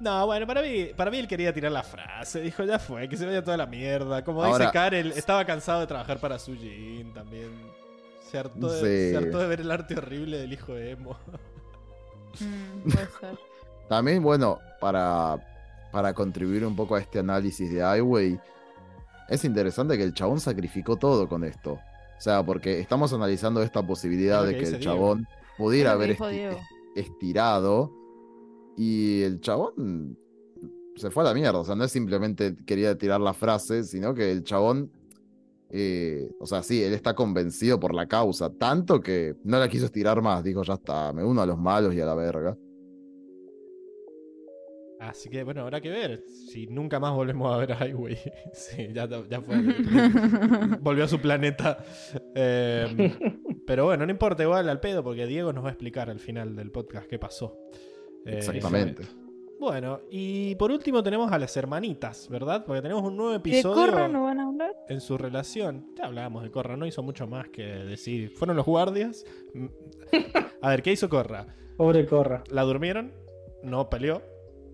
No, 0.00 0.26
bueno, 0.26 0.46
para 0.46 0.60
mí, 0.62 0.90
para 0.96 1.10
mí 1.10 1.18
él 1.18 1.26
quería 1.28 1.52
tirar 1.54 1.72
la 1.72 1.82
frase. 1.82 2.40
Dijo, 2.42 2.64
ya 2.64 2.78
fue, 2.78 3.08
que 3.08 3.16
se 3.16 3.24
vaya 3.24 3.42
toda 3.42 3.56
la 3.56 3.66
mierda. 3.66 4.22
Como 4.24 4.44
dice 4.46 4.70
Karel, 4.72 5.12
estaba 5.12 5.44
cansado 5.44 5.80
de 5.80 5.86
trabajar 5.86 6.18
para 6.18 6.38
Sujin 6.38 7.12
también. 7.14 7.50
Se 8.30 8.38
hartó, 8.38 8.70
de, 8.72 8.80
Sí. 8.80 9.10
se 9.12 9.16
hartó 9.16 9.38
de 9.38 9.46
ver 9.46 9.60
el 9.60 9.70
arte 9.70 9.96
horrible 9.96 10.36
del 10.38 10.52
hijo 10.52 10.74
de 10.74 10.90
Emo. 10.90 11.16
Mm, 12.40 12.90
puede 12.90 13.06
ser. 13.20 13.38
También, 13.88 14.22
bueno, 14.22 14.58
para, 14.80 15.36
para 15.92 16.12
contribuir 16.12 16.66
un 16.66 16.74
poco 16.74 16.96
a 16.96 17.00
este 17.00 17.20
análisis 17.20 17.72
de 17.72 17.78
Highway, 17.78 18.38
es 19.28 19.44
interesante 19.44 19.96
que 19.96 20.02
el 20.02 20.12
chabón 20.12 20.40
sacrificó 20.40 20.96
todo 20.96 21.28
con 21.28 21.44
esto. 21.44 21.74
O 21.74 22.20
sea, 22.20 22.42
porque 22.42 22.80
estamos 22.80 23.12
analizando 23.12 23.62
esta 23.62 23.82
posibilidad 23.86 24.44
de 24.44 24.54
que 24.58 24.64
el 24.64 24.78
Diego. 24.78 24.82
chabón 24.84 25.28
pudiera 25.56 25.92
haber 25.92 26.10
dijo 26.10 26.24
esti- 26.26 26.30
Diego. 26.32 26.60
estirado 26.96 27.92
y 28.76 29.22
el 29.22 29.40
chabón 29.40 30.18
se 30.96 31.10
fue 31.10 31.22
a 31.22 31.26
la 31.26 31.34
mierda. 31.34 31.58
O 31.58 31.64
sea, 31.64 31.74
no 31.74 31.84
es 31.84 31.92
simplemente 31.92 32.56
quería 32.66 32.96
tirar 32.96 33.20
la 33.20 33.34
frase, 33.34 33.84
sino 33.84 34.14
que 34.14 34.30
el 34.30 34.44
chabón, 34.44 34.90
eh, 35.70 36.30
o 36.40 36.46
sea, 36.46 36.62
sí, 36.62 36.82
él 36.82 36.92
está 36.92 37.14
convencido 37.14 37.78
por 37.78 37.94
la 37.94 38.06
causa, 38.06 38.50
tanto 38.50 39.00
que 39.00 39.36
no 39.44 39.58
la 39.58 39.68
quiso 39.68 39.86
estirar 39.86 40.20
más. 40.22 40.42
Dijo, 40.42 40.62
ya 40.62 40.74
está, 40.74 41.12
me 41.12 41.24
uno 41.24 41.42
a 41.42 41.46
los 41.46 41.58
malos 41.58 41.94
y 41.94 42.00
a 42.00 42.06
la 42.06 42.14
verga. 42.14 42.56
Así 44.98 45.28
que 45.28 45.44
bueno, 45.44 45.60
habrá 45.60 45.80
que 45.80 45.90
ver 45.90 46.24
si 46.26 46.66
nunca 46.68 46.98
más 46.98 47.14
volvemos 47.14 47.54
a 47.54 47.58
ver 47.58 47.72
a 47.72 47.86
Highway. 47.86 48.18
sí, 48.52 48.88
ya, 48.92 49.06
ya 49.28 49.40
fue. 49.42 49.56
Volvió 50.80 51.04
a 51.04 51.08
su 51.08 51.20
planeta. 51.20 51.84
Eh, 52.34 53.14
pero 53.66 53.84
bueno, 53.84 54.06
no 54.06 54.10
importa 54.10 54.42
igual 54.42 54.68
al 54.68 54.80
pedo 54.80 55.04
porque 55.04 55.26
Diego 55.26 55.52
nos 55.52 55.64
va 55.64 55.68
a 55.68 55.72
explicar 55.72 56.08
al 56.08 56.18
final 56.18 56.56
del 56.56 56.70
podcast 56.70 57.06
qué 57.08 57.18
pasó. 57.18 57.58
Eh, 58.26 58.38
Exactamente. 58.38 59.04
Bueno, 59.58 60.00
y 60.10 60.54
por 60.56 60.70
último 60.70 61.02
tenemos 61.02 61.32
a 61.32 61.38
las 61.38 61.56
hermanitas, 61.56 62.28
¿verdad? 62.28 62.64
Porque 62.66 62.82
tenemos 62.82 63.02
un 63.02 63.16
nuevo 63.16 63.30
¿De 63.30 63.38
episodio 63.38 63.74
Corra 63.74 64.06
no 64.06 64.24
van 64.24 64.38
a 64.38 64.48
hablar? 64.48 64.72
en 64.88 65.00
su 65.00 65.16
relación. 65.16 65.86
Ya 65.96 66.04
hablábamos 66.04 66.42
de 66.42 66.50
Corra, 66.50 66.76
no 66.76 66.84
hizo 66.86 67.02
mucho 67.02 67.26
más 67.26 67.48
que 67.48 67.62
decir. 67.62 68.30
Fueron 68.36 68.56
los 68.56 68.66
guardias. 68.66 69.24
A 70.60 70.68
ver, 70.70 70.82
¿qué 70.82 70.92
hizo 70.92 71.08
Corra? 71.08 71.46
Pobre 71.78 72.04
Corra. 72.06 72.44
La 72.50 72.62
durmieron, 72.62 73.12
no 73.62 73.88
peleó. 73.88 74.22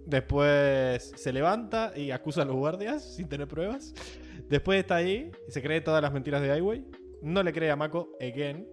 Después 0.07 1.12
se 1.15 1.33
levanta 1.33 1.93
y 1.97 2.11
acusa 2.11 2.43
a 2.43 2.45
los 2.45 2.57
guardias 2.57 3.05
sin 3.15 3.29
tener 3.29 3.47
pruebas. 3.47 3.95
Después 4.49 4.81
está 4.81 4.97
ahí 4.97 5.31
y 5.47 5.53
se 5.53 5.62
cree 5.62 5.81
todas 5.81 6.03
las 6.03 6.12
mentiras 6.12 6.43
de 6.43 6.49
Highway. 6.57 6.85
No 7.23 7.43
le 7.45 7.53
cree 7.53 7.70
a 7.70 7.77
Mako 7.77 8.11
again. 8.20 8.66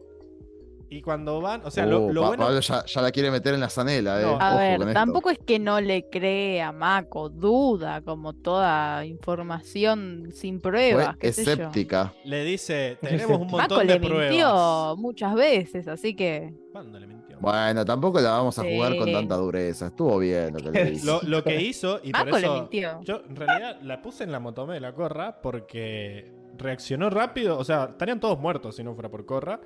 Y 0.92 1.02
cuando 1.04 1.40
van, 1.40 1.62
o 1.66 1.70
sea, 1.72 1.86
lo, 1.86 2.06
Oh, 2.06 2.12
lo 2.12 2.22
Pa- 2.22 2.28
bueno. 2.30 2.44
Pablo 2.46 2.60
ya, 2.62 2.84
ya 2.86 3.02
la 3.02 3.12
quiere 3.12 3.30
meter 3.30 3.54
en 3.54 3.60
la 3.60 3.70
zanela, 3.70 4.20
eh. 4.20 4.26
No. 4.26 4.40
A 4.42 4.50
Ojo 4.50 4.58
ver, 4.58 4.82
esto. 4.82 4.94
tampoco 4.94 5.30
es 5.30 5.38
que 5.38 5.60
no 5.60 5.80
le 5.82 6.10
cree 6.10 6.62
a 6.64 6.72
Mako, 6.72 7.30
duda, 7.30 8.02
como 8.02 8.34
toda 8.34 9.06
información 9.06 10.30
sin 10.34 10.60
Fue 10.62 10.72
pruebas, 10.72 11.18
qué 11.18 11.32
sé 11.32 11.46
yo. 11.46 11.52
escéptica. 11.52 12.14
Le 12.26 12.44
dice, 12.44 12.98
tenemos 13.02 13.38
un 13.40 13.46
Mako 13.48 13.58
montón 13.58 13.88
le 13.88 13.94
de 13.94 14.00
pruebas. 14.00 14.30
mintió 14.30 14.96
muchas 14.98 15.36
veces, 15.36 15.88
así 15.88 16.16
que 16.16 16.54
¿Cuándo 16.72 17.00
le 17.00 17.08
mintió? 17.08 17.38
Bueno, 17.40 17.86
tampoco 17.86 18.20
la 18.20 18.32
vamos 18.32 18.58
a 18.60 18.64
jugar 18.64 18.98
con 18.98 19.12
tanta 19.12 19.36
dureza. 19.38 19.88
Estuvo 19.88 20.18
bien 20.20 20.54
lo 20.54 20.60
que 20.60 20.84
le 20.84 20.92
hizo. 20.94 21.06
Lo, 21.06 21.30
lo 21.30 21.44
que 21.44 21.62
hizo, 21.62 22.00
y 22.04 22.12
por 22.12 22.26
Mako 22.26 22.40
le 22.40 22.50
mintió. 22.50 23.00
Yo 23.04 23.22
en 23.30 23.36
realidad 23.36 23.80
la 23.84 24.02
puse 24.02 24.24
en 24.24 24.32
la 24.32 24.40
motome 24.40 24.74
de 24.74 24.80
la 24.82 24.94
Corra 24.94 25.40
porque 25.42 26.32
reaccionó 26.58 27.10
rápido. 27.10 27.58
O 27.58 27.64
sea, 27.64 27.90
estarían 27.92 28.20
todos 28.20 28.40
muertos 28.40 28.76
si 28.76 28.84
no 28.84 28.94
fuera 28.94 29.10
por 29.10 29.26
Corra. 29.26 29.60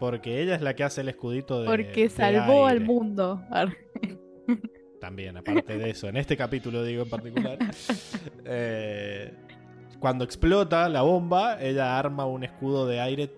Porque 0.00 0.42
ella 0.42 0.56
es 0.56 0.62
la 0.62 0.74
que 0.74 0.82
hace 0.82 1.02
el 1.02 1.10
escudito 1.10 1.60
de. 1.60 1.66
Porque 1.66 2.04
de 2.04 2.10
salvó 2.10 2.66
al 2.66 2.80
mundo. 2.80 3.40
También, 5.00 5.36
aparte 5.36 5.78
de 5.78 5.90
eso, 5.90 6.08
en 6.08 6.16
este 6.16 6.36
capítulo 6.36 6.82
digo 6.82 7.02
en 7.02 7.10
particular. 7.10 7.58
eh, 8.44 9.32
cuando 10.00 10.24
explota 10.24 10.88
la 10.88 11.02
bomba, 11.02 11.62
ella 11.62 11.98
arma 11.98 12.26
un 12.26 12.42
escudo 12.42 12.86
de 12.88 13.00
aire 13.00 13.30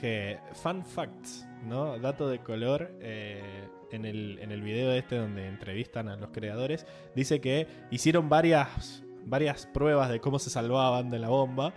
que. 0.00 0.38
Fun 0.54 0.84
facts, 0.84 1.46
¿no? 1.64 1.98
Dato 1.98 2.28
de 2.28 2.40
color. 2.40 2.90
eh, 3.00 3.68
en, 3.90 4.04
el, 4.04 4.38
en 4.40 4.52
el 4.52 4.60
video 4.60 4.92
este 4.92 5.16
donde 5.16 5.46
entrevistan 5.46 6.08
a 6.08 6.16
los 6.16 6.28
creadores, 6.30 6.86
dice 7.14 7.40
que 7.40 7.66
hicieron 7.90 8.28
varias 8.28 9.02
varias 9.28 9.66
pruebas 9.66 10.10
de 10.10 10.20
cómo 10.20 10.38
se 10.38 10.50
salvaban 10.50 11.10
de 11.10 11.18
la 11.18 11.28
bomba. 11.28 11.72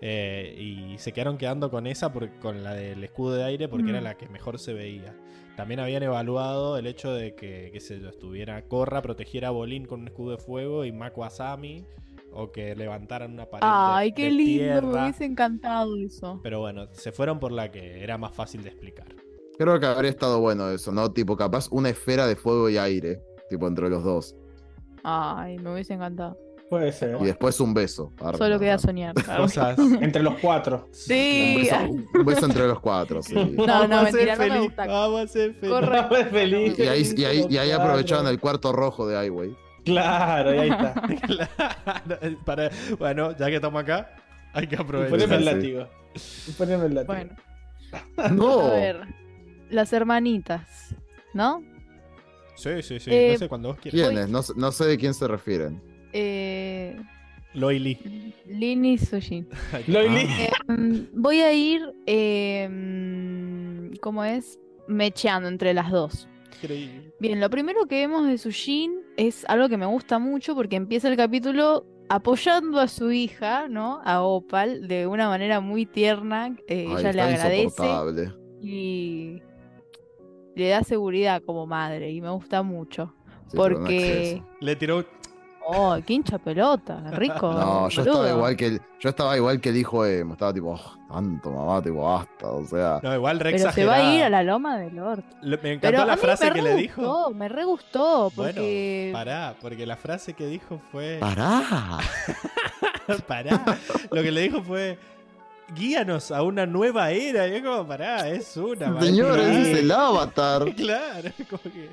Eh, 0.00 0.54
y 0.58 0.98
se 0.98 1.12
quedaron 1.12 1.38
quedando 1.38 1.70
con 1.70 1.86
esa, 1.86 2.12
por- 2.12 2.30
con 2.40 2.62
la 2.62 2.74
del 2.74 3.02
escudo 3.04 3.34
de 3.34 3.44
aire, 3.44 3.68
porque 3.68 3.86
Mm. 3.86 3.88
era 3.90 4.00
la 4.00 4.16
que 4.16 4.28
mejor 4.28 4.58
se 4.58 4.72
veía. 4.74 5.14
También 5.56 5.78
habían 5.80 6.02
evaluado 6.02 6.76
el 6.78 6.86
hecho 6.86 7.12
de 7.12 7.34
que, 7.34 7.70
qué 7.72 7.80
sé 7.80 8.00
yo, 8.00 8.08
estuviera 8.08 8.60
Korra, 8.66 9.02
protegiera 9.02 9.48
a 9.48 9.50
Bolín 9.52 9.86
con 9.86 10.00
un 10.00 10.08
escudo 10.08 10.32
de 10.32 10.38
fuego 10.38 10.84
y 10.84 10.92
Mako 10.92 11.24
a 11.24 11.30
Sami, 11.30 11.84
o 12.32 12.50
que 12.50 12.74
levantaran 12.74 13.32
una 13.32 13.46
pared 13.46 13.64
de- 13.64 13.72
Ay, 13.72 14.12
qué 14.12 14.24
de 14.24 14.30
lindo, 14.32 14.52
me 14.64 14.80
tierra. 14.80 15.02
hubiese 15.04 15.24
encantado 15.24 15.96
eso. 15.96 16.40
Pero 16.42 16.58
bueno, 16.58 16.88
se 16.92 17.12
fueron 17.12 17.38
por 17.38 17.52
la 17.52 17.70
que 17.70 18.02
era 18.02 18.18
más 18.18 18.32
fácil 18.34 18.62
de 18.64 18.70
explicar. 18.70 19.06
Creo 19.56 19.78
que 19.78 19.86
habría 19.86 20.10
estado 20.10 20.40
bueno 20.40 20.68
eso, 20.70 20.90
¿no? 20.90 21.12
Tipo, 21.12 21.36
capaz 21.36 21.68
una 21.70 21.90
esfera 21.90 22.26
de 22.26 22.34
fuego 22.34 22.68
y 22.68 22.76
aire, 22.76 23.20
tipo, 23.48 23.68
entre 23.68 23.88
los 23.88 24.02
dos. 24.02 24.34
Ay, 25.04 25.58
me 25.58 25.72
hubiese 25.72 25.94
encantado. 25.94 26.36
Puede 26.70 26.92
ser. 26.92 27.16
Y 27.20 27.24
después 27.26 27.60
un 27.60 27.74
beso. 27.74 28.12
Arre, 28.20 28.38
Solo 28.38 28.58
queda 28.58 28.78
soñar. 28.78 29.14
Cosas. 29.36 29.78
Entre 30.00 30.22
los 30.22 30.34
cuatro. 30.38 30.86
Un 30.88 30.94
Sí. 30.94 31.56
beso, 31.62 31.76
un 32.14 32.24
beso 32.24 32.46
entre 32.46 32.66
los 32.66 32.80
cuatro, 32.80 33.22
sí. 33.22 33.34
No, 33.56 33.66
no, 33.66 33.66
Vamos 33.66 33.92
a 33.92 34.04
ser 34.10 34.14
mentira, 34.14 34.34
no 34.34 34.38
me 34.42 34.48
feliz, 34.48 34.62
gusta. 34.64 34.86
Vamos 34.86 35.20
a 35.20 35.28
ser 35.28 35.54
feliz. 36.30 36.78
Y 36.78 36.82
ahí, 36.82 37.14
y 37.16 37.24
ahí, 37.24 37.46
y 37.50 37.56
ahí 37.58 37.70
aprovechaban 37.70 38.26
el 38.26 38.40
cuarto 38.40 38.72
rojo 38.72 39.06
de 39.06 39.24
Highway. 39.26 39.54
Claro, 39.84 40.54
y 40.54 40.58
ahí 40.58 40.70
está. 40.70 40.94
Claro, 41.26 42.38
para- 42.44 42.70
bueno, 42.98 43.36
ya 43.36 43.46
que 43.46 43.56
estamos 43.56 43.82
acá, 43.82 44.16
hay 44.54 44.66
que 44.66 44.76
aprovechar. 44.76 45.10
Poneme 45.10 45.34
el 45.36 45.40
sí. 45.42 45.44
látigo. 45.44 45.88
Poneme 46.56 46.86
el 46.86 46.94
látigo. 46.94 47.14
Bueno, 47.14 47.36
No. 48.34 48.60
a 48.60 48.70
ver. 48.70 49.00
Las 49.70 49.92
hermanitas, 49.92 50.94
¿no? 51.34 51.62
Sí, 52.56 52.82
sí, 52.82 52.98
sí. 53.00 53.10
Eh, 53.12 53.30
no 53.34 53.38
sé 53.40 53.48
cuando 53.48 53.68
vos 53.68 53.78
quieras. 53.78 54.00
¿Quiénes? 54.08 54.28
No, 54.30 54.40
no 54.56 54.72
sé 54.72 54.84
de 54.86 54.96
quién 54.96 55.12
se 55.12 55.26
refieren. 55.28 55.82
Eh, 56.14 56.96
Loy 57.54 57.78
Lee. 57.78 58.32
Lin 58.46 58.84
y 58.84 58.98
Sujin. 58.98 59.46
Loili. 59.86 60.26
Voy 61.12 61.40
a 61.40 61.52
ir, 61.52 61.82
em, 62.06 63.92
¿cómo 64.00 64.24
es? 64.24 64.58
Mecheando 64.88 65.48
entre 65.48 65.72
las 65.74 65.90
dos. 65.90 66.28
Increíble. 66.62 67.12
Bien, 67.20 67.40
lo 67.40 67.50
primero 67.50 67.86
que 67.86 67.96
vemos 67.96 68.26
de 68.26 68.38
Sujin 68.38 68.92
es 69.16 69.44
algo 69.48 69.68
que 69.68 69.76
me 69.76 69.86
gusta 69.86 70.18
mucho 70.18 70.54
porque 70.54 70.76
empieza 70.76 71.08
el 71.08 71.16
capítulo 71.16 71.86
apoyando 72.08 72.80
a 72.80 72.88
su 72.88 73.10
hija, 73.12 73.68
¿no? 73.68 74.00
A 74.04 74.22
Opal, 74.22 74.86
de 74.88 75.06
una 75.06 75.28
manera 75.28 75.60
muy 75.60 75.86
tierna. 75.86 76.56
eh, 76.68 76.86
Ay, 76.88 76.96
ella 77.00 77.12
le 77.12 77.22
agradece 77.22 77.82
y 78.60 79.42
le 80.54 80.68
da 80.68 80.82
seguridad 80.82 81.42
como 81.44 81.66
madre 81.66 82.10
y 82.10 82.20
me 82.20 82.30
gusta 82.30 82.62
mucho. 82.62 83.14
Sí, 83.48 83.56
porque... 83.56 84.42
Le 84.60 84.76
tiró. 84.76 85.04
Oh, 85.66 85.96
qué 86.06 86.12
hincha 86.12 86.38
pelota, 86.38 87.00
rico. 87.12 87.50
No, 87.52 87.88
yo 87.88 88.02
boludo. 88.04 88.12
estaba 88.22 88.30
igual 88.36 88.56
que 88.56 88.66
el, 88.66 88.82
yo 89.00 89.08
estaba 89.08 89.36
igual 89.36 89.60
que 89.60 89.68
el 89.70 89.76
hijo 89.78 90.04
de 90.04 90.18
Emo, 90.20 90.34
estaba 90.34 90.52
tipo, 90.52 90.72
"Oh, 90.72 91.12
tanto 91.14 91.50
mamá, 91.50 91.80
tipo, 91.82 92.02
basta, 92.04 92.50
o 92.50 92.66
sea. 92.66 93.00
No, 93.02 93.14
igual 93.14 93.40
re 93.40 93.52
Pero 93.52 93.72
se 93.72 93.84
va 93.86 93.94
a 93.96 94.14
ir 94.14 94.22
a 94.24 94.28
la 94.28 94.42
loma 94.42 94.78
del. 94.78 94.94
Le- 95.42 95.56
Me 95.58 95.72
encantó 95.72 95.80
Pero 95.96 96.04
la 96.04 96.12
a 96.12 96.16
mí 96.16 96.22
frase 96.22 96.50
que 96.52 96.62
le 96.62 96.74
dijo. 96.76 97.00
gustó, 97.02 97.30
me 97.34 97.48
re 97.48 97.64
gustó, 97.64 98.30
Bueno, 98.36 98.52
porque... 98.54 99.10
pará, 99.12 99.54
porque 99.60 99.86
la 99.86 99.96
frase 99.96 100.34
que 100.34 100.46
dijo 100.46 100.80
fue. 100.92 101.16
¡Pará! 101.20 101.98
pará. 103.26 103.62
Lo 104.10 104.22
que 104.22 104.30
le 104.30 104.42
dijo 104.42 104.62
fue. 104.62 104.98
Guíanos 105.74 106.30
a 106.30 106.42
una 106.42 106.66
nueva 106.66 107.10
era. 107.10 107.48
Y 107.48 107.54
es 107.54 107.62
como, 107.62 107.86
pará, 107.86 108.28
es 108.28 108.54
una. 108.56 109.00
Señores, 109.00 109.46
maestra. 109.46 109.60
ese 109.62 109.72
es 109.72 109.78
el 109.78 109.90
avatar. 109.92 110.64
Claro, 110.74 111.30
como 111.48 111.62
que. 111.62 111.88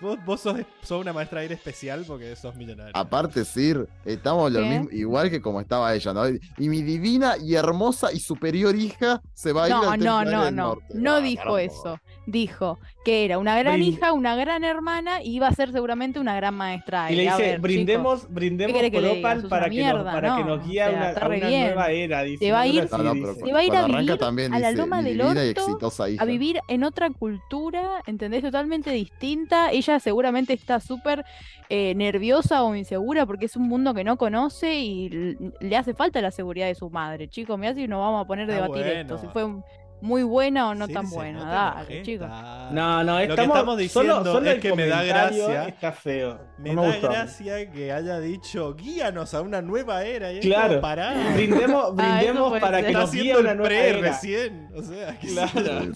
Vos, 0.00 0.18
vos 0.24 0.40
sos, 0.40 0.56
sos 0.82 1.00
una 1.00 1.12
maestra 1.12 1.40
de 1.40 1.42
aire 1.42 1.54
especial 1.54 2.04
porque 2.06 2.34
sos 2.34 2.54
millonario. 2.56 2.92
Aparte, 2.94 3.44
Sir, 3.44 3.86
estamos 4.04 4.50
lo 4.50 4.60
mismo, 4.62 4.88
igual 4.92 5.30
que 5.30 5.40
como 5.42 5.60
estaba 5.60 5.94
ella, 5.94 6.14
¿no? 6.14 6.22
Y 6.28 6.68
mi 6.68 6.82
divina 6.82 7.34
y 7.38 7.54
hermosa 7.54 8.12
y 8.12 8.20
superior 8.20 8.74
hija 8.76 9.20
se 9.34 9.52
va 9.52 9.64
a 9.64 9.68
ir 9.68 9.74
No, 9.74 9.90
al 9.90 10.00
no, 10.00 10.24
no, 10.24 10.44
del 10.46 10.56
no. 10.56 10.62
Norte. 10.68 10.84
No 10.94 11.14
Ah, 11.16 11.20
dijo 11.20 11.42
caramba. 11.42 11.62
eso. 11.62 11.98
Dijo 12.26 12.78
que 13.04 13.24
era 13.24 13.38
una 13.38 13.58
gran 13.58 13.80
Brin- 13.80 13.84
hija, 13.94 14.12
una 14.12 14.36
gran 14.36 14.62
hermana 14.64 15.22
y 15.22 15.34
iba 15.36 15.48
a 15.48 15.52
ser 15.52 15.72
seguramente 15.72 16.20
una 16.20 16.34
gran 16.36 16.54
maestra. 16.54 17.10
Y 17.10 17.16
le 17.16 17.28
A 17.28 17.36
dice, 17.36 17.50
ver, 17.50 17.60
brindemos, 17.60 18.26
brindemos 18.32 18.74
querés 18.76 18.90
que 18.90 19.00
por? 19.00 19.18
Opal 19.18 19.48
para, 19.48 19.62
una 19.62 19.70
que, 19.70 19.76
mierda, 19.76 20.02
nos, 20.04 20.12
para 20.12 20.36
que 20.36 20.44
¿no? 20.44 20.56
nos 20.56 20.66
guíe 20.66 20.80
O 20.80 20.84
a 20.84 20.88
sea, 20.88 20.96
una, 20.98 21.08
está 21.10 21.24
a 21.24 21.28
re 21.28 21.36
una 21.38 21.48
bien. 21.48 21.64
nueva 21.66 21.90
era. 21.90 22.22
Dice, 22.22 22.44
Se 22.44 22.52
va 22.52 22.60
a 22.60 22.66
ir- 22.66 22.88
No, 22.90 23.14
no, 23.14 23.34
Se 23.34 23.52
va 23.52 23.58
a 23.58 23.64
ir 23.64 23.74
a 23.76 23.84
vivir 23.86 24.16
también 24.18 24.54
a 24.54 24.58
la 24.60 24.72
loma 24.72 25.02
del 25.02 25.20
orto, 25.20 25.88
a 26.18 26.24
vivir 26.24 26.60
en 26.68 26.84
otra 26.84 27.10
cultura, 27.10 28.02
¿entendés? 28.06 28.42
Totalmente 28.42 28.90
distinta. 28.92 29.70
Ella 29.72 29.89
seguramente 29.98 30.52
está 30.52 30.78
súper 30.78 31.24
eh, 31.68 31.94
nerviosa 31.96 32.62
o 32.62 32.74
insegura 32.76 33.26
porque 33.26 33.46
es 33.46 33.56
un 33.56 33.66
mundo 33.68 33.94
que 33.94 34.04
no 34.04 34.16
conoce 34.16 34.74
y 34.78 35.36
le 35.60 35.76
hace 35.76 35.94
falta 35.94 36.20
la 36.20 36.30
seguridad 36.30 36.66
de 36.66 36.74
su 36.74 36.90
madre. 36.90 37.28
Chicos, 37.28 37.58
mirá 37.58 37.74
si 37.74 37.88
nos 37.88 37.98
vamos 38.00 38.24
a 38.24 38.26
poner 38.28 38.48
a 38.50 38.52
Está 38.54 38.62
debatir 38.66 38.86
esto. 38.86 39.18
Si 39.18 39.26
fue 39.28 39.44
un- 39.44 39.64
muy 40.02 40.22
buena 40.22 40.70
o 40.70 40.74
no 40.74 40.88
tan 40.88 41.10
buena. 41.10 41.40
no 41.40 41.44
Dale, 41.44 42.00
chicos. 42.02 42.26
No, 42.72 43.04
no, 43.04 43.12
Lo 43.12 43.18
que 43.18 43.24
estamos, 43.24 43.54
estamos 43.54 43.76
diciendo 43.76 44.16
solo, 44.20 44.32
solo 44.32 44.48
es 44.48 44.54
el 44.54 44.60
que 44.62 44.74
me 44.74 44.86
da 44.86 45.02
gracia. 45.02 45.68
Está 45.68 45.92
feo. 45.92 46.40
Me 46.56 46.72
no 46.72 46.80
da 46.84 46.88
gustó. 46.88 47.10
gracia 47.10 47.70
que 47.70 47.92
haya 47.92 48.18
dicho 48.18 48.74
guíanos 48.76 49.34
a 49.34 49.42
una 49.42 49.60
nueva 49.60 50.02
era. 50.04 50.32
Y 50.32 50.40
Claro. 50.40 50.80
pará. 50.80 51.12
Brindemos, 51.34 51.92
Ah, 51.98 52.16
brindemos 52.16 52.58
para 52.60 52.82
que 52.82 52.92
nos 52.92 53.12
guíe 53.12 53.36
una 53.36 53.54
nueva 53.54 53.74
era. 53.74 53.98
recién. 54.00 54.70
O 54.74 54.82
sea, 54.82 55.18
Claro. 55.18 55.92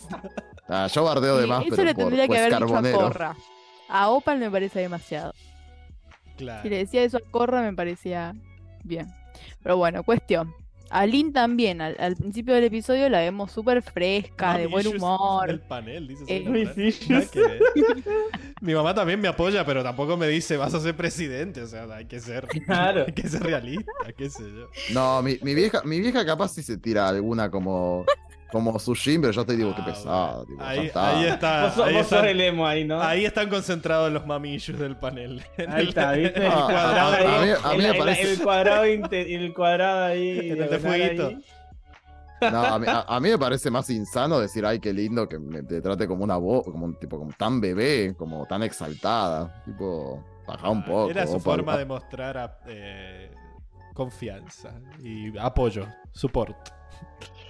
Ah, 0.68 0.86
yo 0.92 1.02
bardeo 1.04 1.36
de 1.38 1.44
Sí, 1.44 1.48
más, 1.48 1.60
eso 1.66 1.70
pero 1.76 1.84
le 1.84 1.94
por, 1.94 2.04
tendría 2.04 2.24
que 2.24 2.28
pues, 2.28 2.40
haber 2.40 2.52
dicho 2.52 2.64
a 2.64 2.68
carbonero. 2.82 3.34
A 3.96 4.08
Opal 4.10 4.38
me 4.40 4.50
parece 4.50 4.80
demasiado. 4.80 5.32
Claro. 6.36 6.62
Si 6.62 6.68
le 6.68 6.78
decía 6.78 7.04
eso 7.04 7.18
a 7.18 7.30
Corra 7.30 7.62
me 7.62 7.72
parecía 7.72 8.34
bien. 8.82 9.06
Pero 9.62 9.76
bueno, 9.76 10.02
cuestión. 10.02 10.52
A 10.90 11.06
Lynn 11.06 11.32
también, 11.32 11.80
al, 11.80 11.96
al 11.98 12.14
principio 12.16 12.54
del 12.54 12.64
episodio 12.64 13.08
la 13.08 13.20
vemos 13.20 13.50
súper 13.52 13.82
fresca, 13.82 14.58
de 14.58 14.66
buen 14.66 14.86
humor. 14.86 15.46
del 15.46 15.60
panel, 15.60 16.08
dice 16.08 16.24
Eh. 16.28 17.58
Mi 18.60 18.74
mamá 18.74 18.94
también 18.94 19.20
me 19.20 19.28
apoya, 19.28 19.64
pero 19.64 19.82
tampoco 19.82 20.16
me 20.16 20.28
dice 20.28 20.56
vas 20.56 20.74
a 20.74 20.80
ser 20.80 20.96
presidente. 20.96 21.62
O 21.62 21.66
sea, 21.66 21.84
hay 21.94 22.06
que 22.06 22.20
ser, 22.20 22.46
Claro. 22.66 23.04
hay 23.06 23.12
que 23.12 23.28
ser 23.28 23.42
realista, 23.42 23.92
qué 24.16 24.28
sé 24.30 24.42
yo. 24.42 24.68
No, 24.92 25.22
mi, 25.22 25.38
mi 25.42 25.54
vieja, 25.54 25.82
mi 25.84 26.00
vieja 26.00 26.24
capaz 26.26 26.48
sí 26.48 26.62
se 26.62 26.78
tira 26.78 27.08
alguna 27.08 27.50
como, 27.50 28.04
como 28.54 28.78
Sushin, 28.78 29.20
pero 29.20 29.32
yo 29.32 29.44
tipo, 29.44 29.74
qué 29.74 29.82
Ah, 29.82 29.84
pesada. 29.84 30.26
bueno. 30.36 30.44
Tipo, 30.46 30.62
ahí, 30.64 30.86
está. 30.86 31.08
ahí 31.18 31.24
está. 31.26 31.64
Vos, 31.64 31.74
sos- 31.74 31.84
ahí, 31.86 31.94
vos 31.94 32.02
sos 32.06 32.12
están, 32.12 32.28
el 32.30 32.40
emo 32.40 32.66
ahí, 32.66 32.84
¿no? 32.84 33.02
ahí 33.02 33.24
están 33.26 33.50
concentrados 33.50 34.10
los 34.12 34.24
mamillos 34.26 34.78
del 34.78 34.96
panel. 34.96 35.42
Ahí 35.58 35.82
el- 35.82 35.88
está, 35.88 36.12
¿viste? 36.12 36.38
en 36.38 36.42
el 36.46 36.52
Ah, 36.52 36.66
cuadrado. 36.70 37.12
a 37.12 37.18
mí- 37.20 37.26
Ahí, 37.50 37.50
a 37.62 37.68
mí 37.76 37.84
el- 37.84 37.92
me 37.92 37.98
parece- 37.98 38.32
El 38.32 38.42
cuadrado, 38.42 38.86
inte- 38.86 39.34
el 39.34 39.52
cuadrado 39.52 40.04
ahí. 40.04 40.38
En 40.50 40.62
el 40.62 40.70
de 40.70 40.78
fueguito. 40.78 41.32
No, 42.40 42.62
a 42.64 42.78
mí, 42.78 42.86
a- 42.88 43.04
a 43.08 43.20
mí 43.20 43.28
me 43.30 43.38
parece 43.38 43.70
más 43.70 43.88
insano 43.90 44.38
decir, 44.38 44.64
ay, 44.66 44.78
qué 44.78 44.92
lindo 44.92 45.28
que 45.28 45.38
me 45.38 45.62
te 45.62 45.80
trate 45.80 46.06
como 46.06 46.24
una 46.24 46.36
voz, 46.36 46.64
como 46.64 46.84
un 46.84 46.94
tipo 46.98 47.18
como 47.18 47.32
tan 47.32 47.60
bebé, 47.60 48.14
como 48.16 48.46
tan 48.46 48.62
exaltada. 48.62 49.62
Tipo, 49.64 50.22
baja 50.46 50.68
un 50.70 50.84
poco. 50.84 51.10
Era 51.10 51.26
su 51.26 51.34
opa. 51.34 51.42
forma 51.42 51.76
de 51.76 51.84
mostrar 51.86 52.36
a- 52.38 52.58
eh, 52.66 53.30
confianza 53.94 54.74
y 55.02 55.36
apoyo, 55.38 55.86
support. 56.12 56.56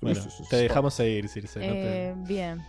Bueno, 0.00 0.20
te 0.48 0.56
dejamos 0.56 0.94
seguir, 0.94 1.28
Circe. 1.28 1.60
no 1.60 1.66
te- 1.66 2.08
Eh, 2.08 2.14
bien. 2.16 2.60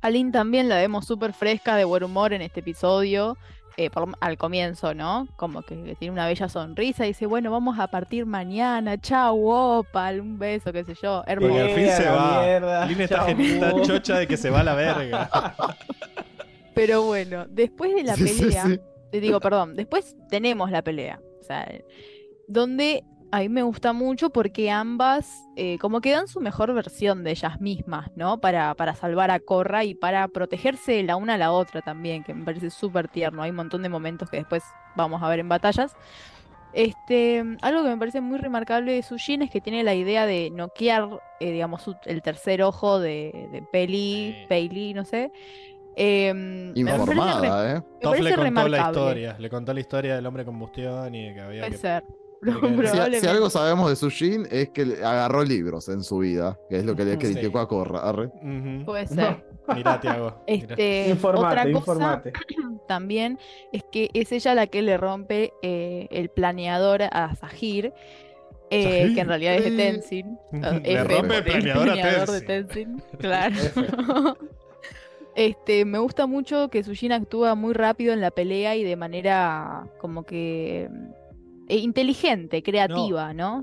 A 0.00 0.10
Lynn 0.10 0.32
también 0.32 0.68
la 0.68 0.76
vemos 0.76 1.06
súper 1.06 1.32
fresca, 1.32 1.76
de 1.76 1.84
buen 1.84 2.02
humor 2.04 2.32
en 2.32 2.42
este 2.42 2.60
episodio. 2.60 3.36
eh, 3.76 3.90
por 3.90 4.06
al 4.20 4.38
comienzo, 4.38 4.94
¿no? 4.94 5.26
Como 5.34 5.62
que, 5.62 5.74
que 5.82 5.96
tiene 5.96 6.12
una 6.12 6.26
bella 6.28 6.48
sonrisa 6.48 7.06
y 7.06 7.08
dice, 7.08 7.26
bueno, 7.26 7.50
vamos 7.50 7.76
a 7.80 7.88
partir 7.88 8.24
mañana. 8.24 9.00
Chau, 9.00 9.48
Opal, 9.48 10.20
un 10.20 10.38
beso, 10.38 10.72
qué 10.72 10.84
sé 10.84 10.94
yo. 11.02 11.24
Hermoso. 11.26 11.60
al 11.60 11.70
fin 11.70 11.88
se 11.88 12.08
va. 12.08 12.46
está, 12.46 13.30
está 13.32 13.82
chocha 13.82 14.18
de 14.20 14.28
que 14.28 14.36
se 14.36 14.48
va 14.50 14.60
a 14.60 14.62
la 14.62 14.74
verga. 14.76 15.28
Pero 16.74 17.02
bueno, 17.02 17.46
después 17.48 17.92
de 17.94 18.04
la 18.04 18.14
Sí, 18.14 18.28
sí, 18.28 18.42
pelea, 18.44 18.64
sí. 18.66 18.80
te 19.10 19.20
digo, 19.20 19.40
perdón, 19.40 19.74
después 19.74 20.14
tenemos 20.28 20.70
la 20.70 20.82
pelea. 20.82 21.20
O 21.40 21.44
sea, 21.44 21.68
donde 22.46 23.02
a 23.30 23.40
mí 23.40 23.48
me 23.48 23.62
gusta 23.62 23.92
mucho 23.92 24.30
porque 24.30 24.70
ambas 24.70 25.48
eh, 25.56 25.76
como 25.80 26.00
que 26.00 26.12
dan 26.12 26.28
su 26.28 26.40
mejor 26.40 26.72
versión 26.72 27.24
de 27.24 27.32
ellas 27.32 27.60
mismas, 27.60 28.08
¿no? 28.16 28.38
Para, 28.40 28.74
para 28.74 28.94
salvar 28.94 29.30
a 29.30 29.40
Korra 29.40 29.82
y 29.84 29.94
para 29.94 30.28
protegerse 30.28 31.02
la 31.02 31.16
una 31.16 31.34
a 31.34 31.38
la 31.38 31.50
otra 31.50 31.82
también, 31.82 32.22
que 32.22 32.32
me 32.34 32.44
parece 32.44 32.70
súper 32.70 33.08
tierno. 33.08 33.42
Hay 33.42 33.50
un 33.50 33.56
montón 33.56 33.82
de 33.82 33.88
momentos 33.88 34.30
que 34.30 34.36
después 34.36 34.62
vamos 34.96 35.22
a 35.22 35.28
ver 35.28 35.40
en 35.40 35.48
batallas. 35.48 35.96
Este, 36.72 37.44
algo 37.62 37.82
que 37.84 37.88
me 37.90 37.96
parece 37.96 38.20
muy 38.20 38.38
remarcable 38.38 38.92
de 38.92 39.02
Sujin 39.02 39.42
es 39.42 39.50
que 39.50 39.60
tiene 39.60 39.84
la 39.84 39.94
idea 39.94 40.26
de 40.26 40.50
noquear, 40.50 41.08
eh, 41.40 41.52
digamos, 41.52 41.82
su- 41.82 41.96
el 42.04 42.20
tercer 42.22 42.62
ojo 42.62 42.98
de, 42.98 43.48
de 43.52 43.62
Peli, 43.62 44.34
Sí. 44.40 44.46
Peli, 44.48 44.94
no 44.94 45.04
sé. 45.04 45.30
Me 45.96 46.32
parece 46.32 46.32
re- 46.34 46.80
Informada, 46.80 47.70
¿eh? 47.70 47.74
me 47.74 48.00
parece 48.00 48.22
le 48.24 48.34
contó 48.36 48.68
la 48.68 48.78
historia. 48.80 49.36
Le 49.38 49.50
contó 49.50 49.72
la 49.74 49.80
historia 49.80 50.16
del 50.16 50.26
hombre 50.26 50.44
combustión 50.44 51.14
y 51.14 51.28
de 51.28 51.34
que 51.34 51.40
había 51.40 51.60
Puede 51.62 51.70
que. 51.72 51.78
ser. 51.78 52.04
Si- 53.20 53.26
algo 53.26 53.48
sabemos 53.50 53.88
de 53.90 53.96
Sushin 53.96 54.46
es 54.50 54.68
que 54.70 54.82
agarró 55.04 55.42
libros 55.44 55.88
en 55.88 56.02
su 56.02 56.18
vida, 56.18 56.58
que 56.68 56.78
es 56.78 56.84
lo 56.84 56.94
que 56.94 57.04
le 57.04 57.12
Sí. 57.12 57.18
criticó 57.18 57.58
a 57.58 57.68
Corra. 57.68 58.00
arre. 58.00 58.26
Ujú. 58.26 58.84
Puede 58.84 59.06
ser. 59.06 59.44
Mirá, 59.74 59.98
Tiago. 60.00 60.42
Este, 60.46 61.08
informate, 61.08 61.46
otra 61.46 61.62
cosa 61.64 61.78
informate. 61.78 62.32
también 62.88 63.38
es 63.72 63.82
que 63.90 64.10
es 64.12 64.30
ella 64.32 64.54
la 64.54 64.66
que 64.66 64.82
le 64.82 64.96
rompe 64.98 65.52
eh, 65.62 66.06
el 66.10 66.28
planeador 66.28 67.02
a 67.04 67.34
Sahir, 67.36 67.92
eh, 68.70 68.82
Sahir. 69.00 69.14
que 69.14 69.20
en 69.22 69.28
realidad 69.28 69.54
es 69.54 69.64
de 69.64 69.70
Sí. 69.70 69.76
Tenzin. 69.76 70.38
Le 70.52 70.92
F 71.00 71.04
rompe 71.04 71.36
el 71.38 71.44
planeador 71.44 71.88
a 71.90 71.94
de 72.32 72.40
Tenzin. 72.42 72.46
Tenzin, 72.46 73.02
Claro. 73.18 73.54
Este, 75.36 75.84
me 75.84 75.98
gusta 75.98 76.26
mucho 76.28 76.68
que 76.68 76.84
Sujin 76.84 77.10
actúa 77.10 77.56
muy 77.56 77.72
rápido 77.72 78.12
en 78.12 78.20
la 78.20 78.30
pelea 78.30 78.76
y 78.76 78.84
de 78.84 78.94
manera 78.94 79.88
como 79.98 80.22
que 80.22 80.82
eh, 80.84 80.88
inteligente, 81.68 82.62
creativa, 82.62 83.32
¿no? 83.32 83.62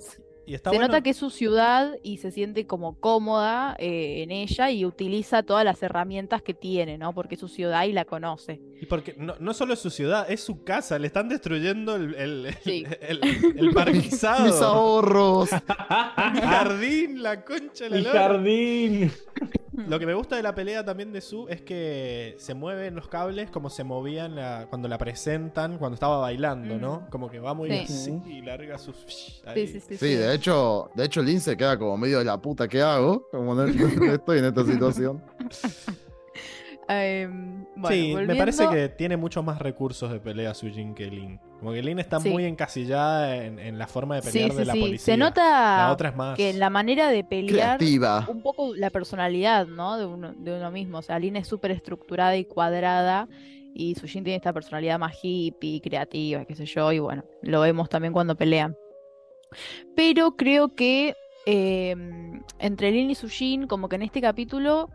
Y 0.52 0.56
está 0.56 0.70
se 0.70 0.76
bueno- 0.76 0.88
nota 0.90 1.02
que 1.02 1.12
es 1.12 1.18
su 1.18 1.30
ciudad 1.30 1.96
y 2.04 2.18
se 2.18 2.30
siente 2.32 2.68
como 2.68 3.00
cómoda 3.00 3.76
eh, 3.80 4.22
en 4.24 4.32
ella 4.32 4.70
y 4.70 4.84
utiliza 4.86 5.44
todas 5.44 5.64
las 5.64 5.82
herramientas 5.82 6.42
que 6.42 6.54
tiene, 6.54 6.98
¿no? 6.98 7.14
Porque 7.14 7.36
es 7.36 7.40
su 7.42 7.48
ciudad 7.48 7.86
y 7.86 7.94
la 7.94 8.04
conoce. 8.04 8.60
Y 8.82 8.86
porque 8.86 9.16
no, 9.18 9.36
no 9.40 9.54
solo 9.54 9.74
es 9.74 9.80
su 9.80 9.90
ciudad, 9.90 10.30
es 10.30 10.42
su 10.42 10.64
casa. 10.64 11.00
Le 11.00 11.08
están 11.08 11.30
destruyendo 11.30 11.96
el, 11.96 12.16
el, 12.16 12.46
el- 12.48 12.54
Sí. 12.64 12.84
el- 13.02 13.22
el 13.58 13.72
parquizado. 13.74 14.46
Mis 14.46 14.62
ahorros. 14.62 15.50
Mi 16.34 16.42
jardín, 16.42 17.24
la 17.24 17.46
concha 17.46 17.86
de 17.86 17.90
la 17.92 17.96
Mi 17.98 18.02
lora. 18.04 18.20
jardín. 18.22 19.12
Lo 19.88 20.00
que 20.00 20.06
me 20.06 20.14
gusta 20.14 20.36
de 20.36 20.44
la 20.44 20.54
pelea 20.54 20.84
también 20.84 21.14
de 21.14 21.22
Su 21.22 21.48
es 21.48 21.62
que 21.62 22.36
se 22.38 22.54
mueven 22.54 22.94
los 22.94 23.08
cables 23.08 23.50
como 23.50 23.70
se 23.70 23.84
movían 23.86 24.36
la- 24.36 24.68
cuando 24.70 24.88
la 24.90 24.98
presentan, 24.98 25.78
cuando 25.78 25.94
estaba 25.94 26.18
bailando, 26.18 26.78
¿no? 26.78 27.08
Como 27.10 27.30
que 27.30 27.40
va 27.40 27.54
muy 27.54 27.70
Sí. 27.70 27.80
así 27.80 28.22
y 28.28 28.42
larga 28.42 28.78
sus. 28.78 28.98
Sí, 29.54 29.68
sí, 29.68 29.80
Sí, 29.80 29.98
sí. 29.98 30.08
de 30.16 30.36
hecho, 30.36 30.41
de 30.96 31.06
hecho 31.06 31.22
Lin 31.22 31.40
se 31.40 31.56
queda 31.56 31.78
como 31.78 31.98
medio 31.98 32.20
de 32.20 32.26
la 32.26 32.38
puta 32.42 32.68
que 32.68 32.82
hago, 32.82 33.28
como 33.32 33.54
no, 33.56 33.64
estoy 34.14 34.40
en 34.40 34.46
esta 34.46 34.64
situación. 34.66 35.24
Em, 36.88 37.64
bueno, 37.78 37.90
sí, 37.96 38.14
me 38.28 38.36
parece 38.36 38.68
que 38.68 38.90
tiene 38.90 39.16
muchos 39.16 39.46
más 39.46 39.60
recursos 39.60 40.12
de 40.12 40.20
pelea 40.20 40.54
Sujin 40.54 40.94
que 40.94 41.06
Lin. 41.06 41.40
Como 41.60 41.72
que 41.72 41.82
Lin 41.82 42.00
está 42.00 42.20
Sí. 42.20 42.30
muy 42.30 42.44
encasillada 42.44 43.38
en, 43.46 43.60
en 43.60 43.78
la 43.78 43.88
forma 43.88 44.16
de 44.16 44.24
pelear 44.24 44.52
sí, 44.52 44.58
de 44.58 44.66
la 44.66 44.74
sí. 44.74 44.80
policía. 44.82 45.06
Se 45.14 45.18
La 45.18 45.26
nota 45.26 45.92
otra 45.92 46.10
es 46.10 46.16
más. 46.16 46.36
que 46.36 46.50
en 46.50 46.60
la 46.60 46.70
manera 46.70 47.10
de 47.10 47.24
pelear 47.24 47.78
Creativa. 47.78 48.26
un 48.28 48.42
poco 48.42 48.76
la 48.76 48.90
personalidad, 48.90 49.68
¿no? 49.68 49.98
De 49.98 50.06
uno, 50.06 50.34
de 50.34 50.58
uno 50.58 50.70
mismo. 50.72 50.98
O 50.98 51.02
sea, 51.02 51.18
Lin 51.18 51.38
es 51.38 51.48
súper 51.48 51.72
estructurada 51.72 52.36
y 52.36 52.44
cuadrada 52.46 53.30
y 53.74 53.96
Sujin 53.96 54.26
tiene 54.26 54.36
esta 54.36 54.52
personalidad 54.52 55.00
más 55.00 55.16
hippie, 55.24 55.80
creativa, 55.80 56.44
qué 56.44 56.56
sé 56.56 56.66
yo, 56.66 56.92
y 56.92 57.00
bueno, 57.00 57.24
lo 57.42 57.62
vemos 57.62 57.88
también 57.88 58.12
cuando 58.12 58.36
pelean. 58.36 58.76
Pero 59.96 60.36
creo 60.36 60.76
que 60.76 61.16
eh, 61.46 61.96
entre 62.60 62.92
Lin 62.92 63.12
y 63.12 63.16
Sujin, 63.16 63.68
como 63.68 63.90
que 63.90 63.96
en 63.96 64.04
este 64.04 64.22
capítulo, 64.22 64.90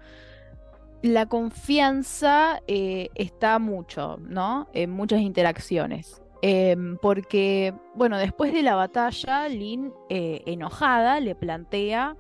la 1.03 1.27
confianza 1.27 2.61
eh, 2.67 3.11
está 3.15 3.59
mucho, 3.59 4.19
¿no? 4.21 4.69
En 4.73 4.91
muchas 4.91 5.21
interacciones. 5.21 6.23
Em, 6.43 6.99
porque, 6.99 7.75
bueno, 7.95 8.19
después 8.19 8.53
de 8.53 8.63
la 8.63 8.75
batalla, 8.75 9.49
Lin, 9.49 9.93
eh, 10.09 10.43
enojada, 10.47 11.19
le 11.21 11.35
plantea 11.35 12.17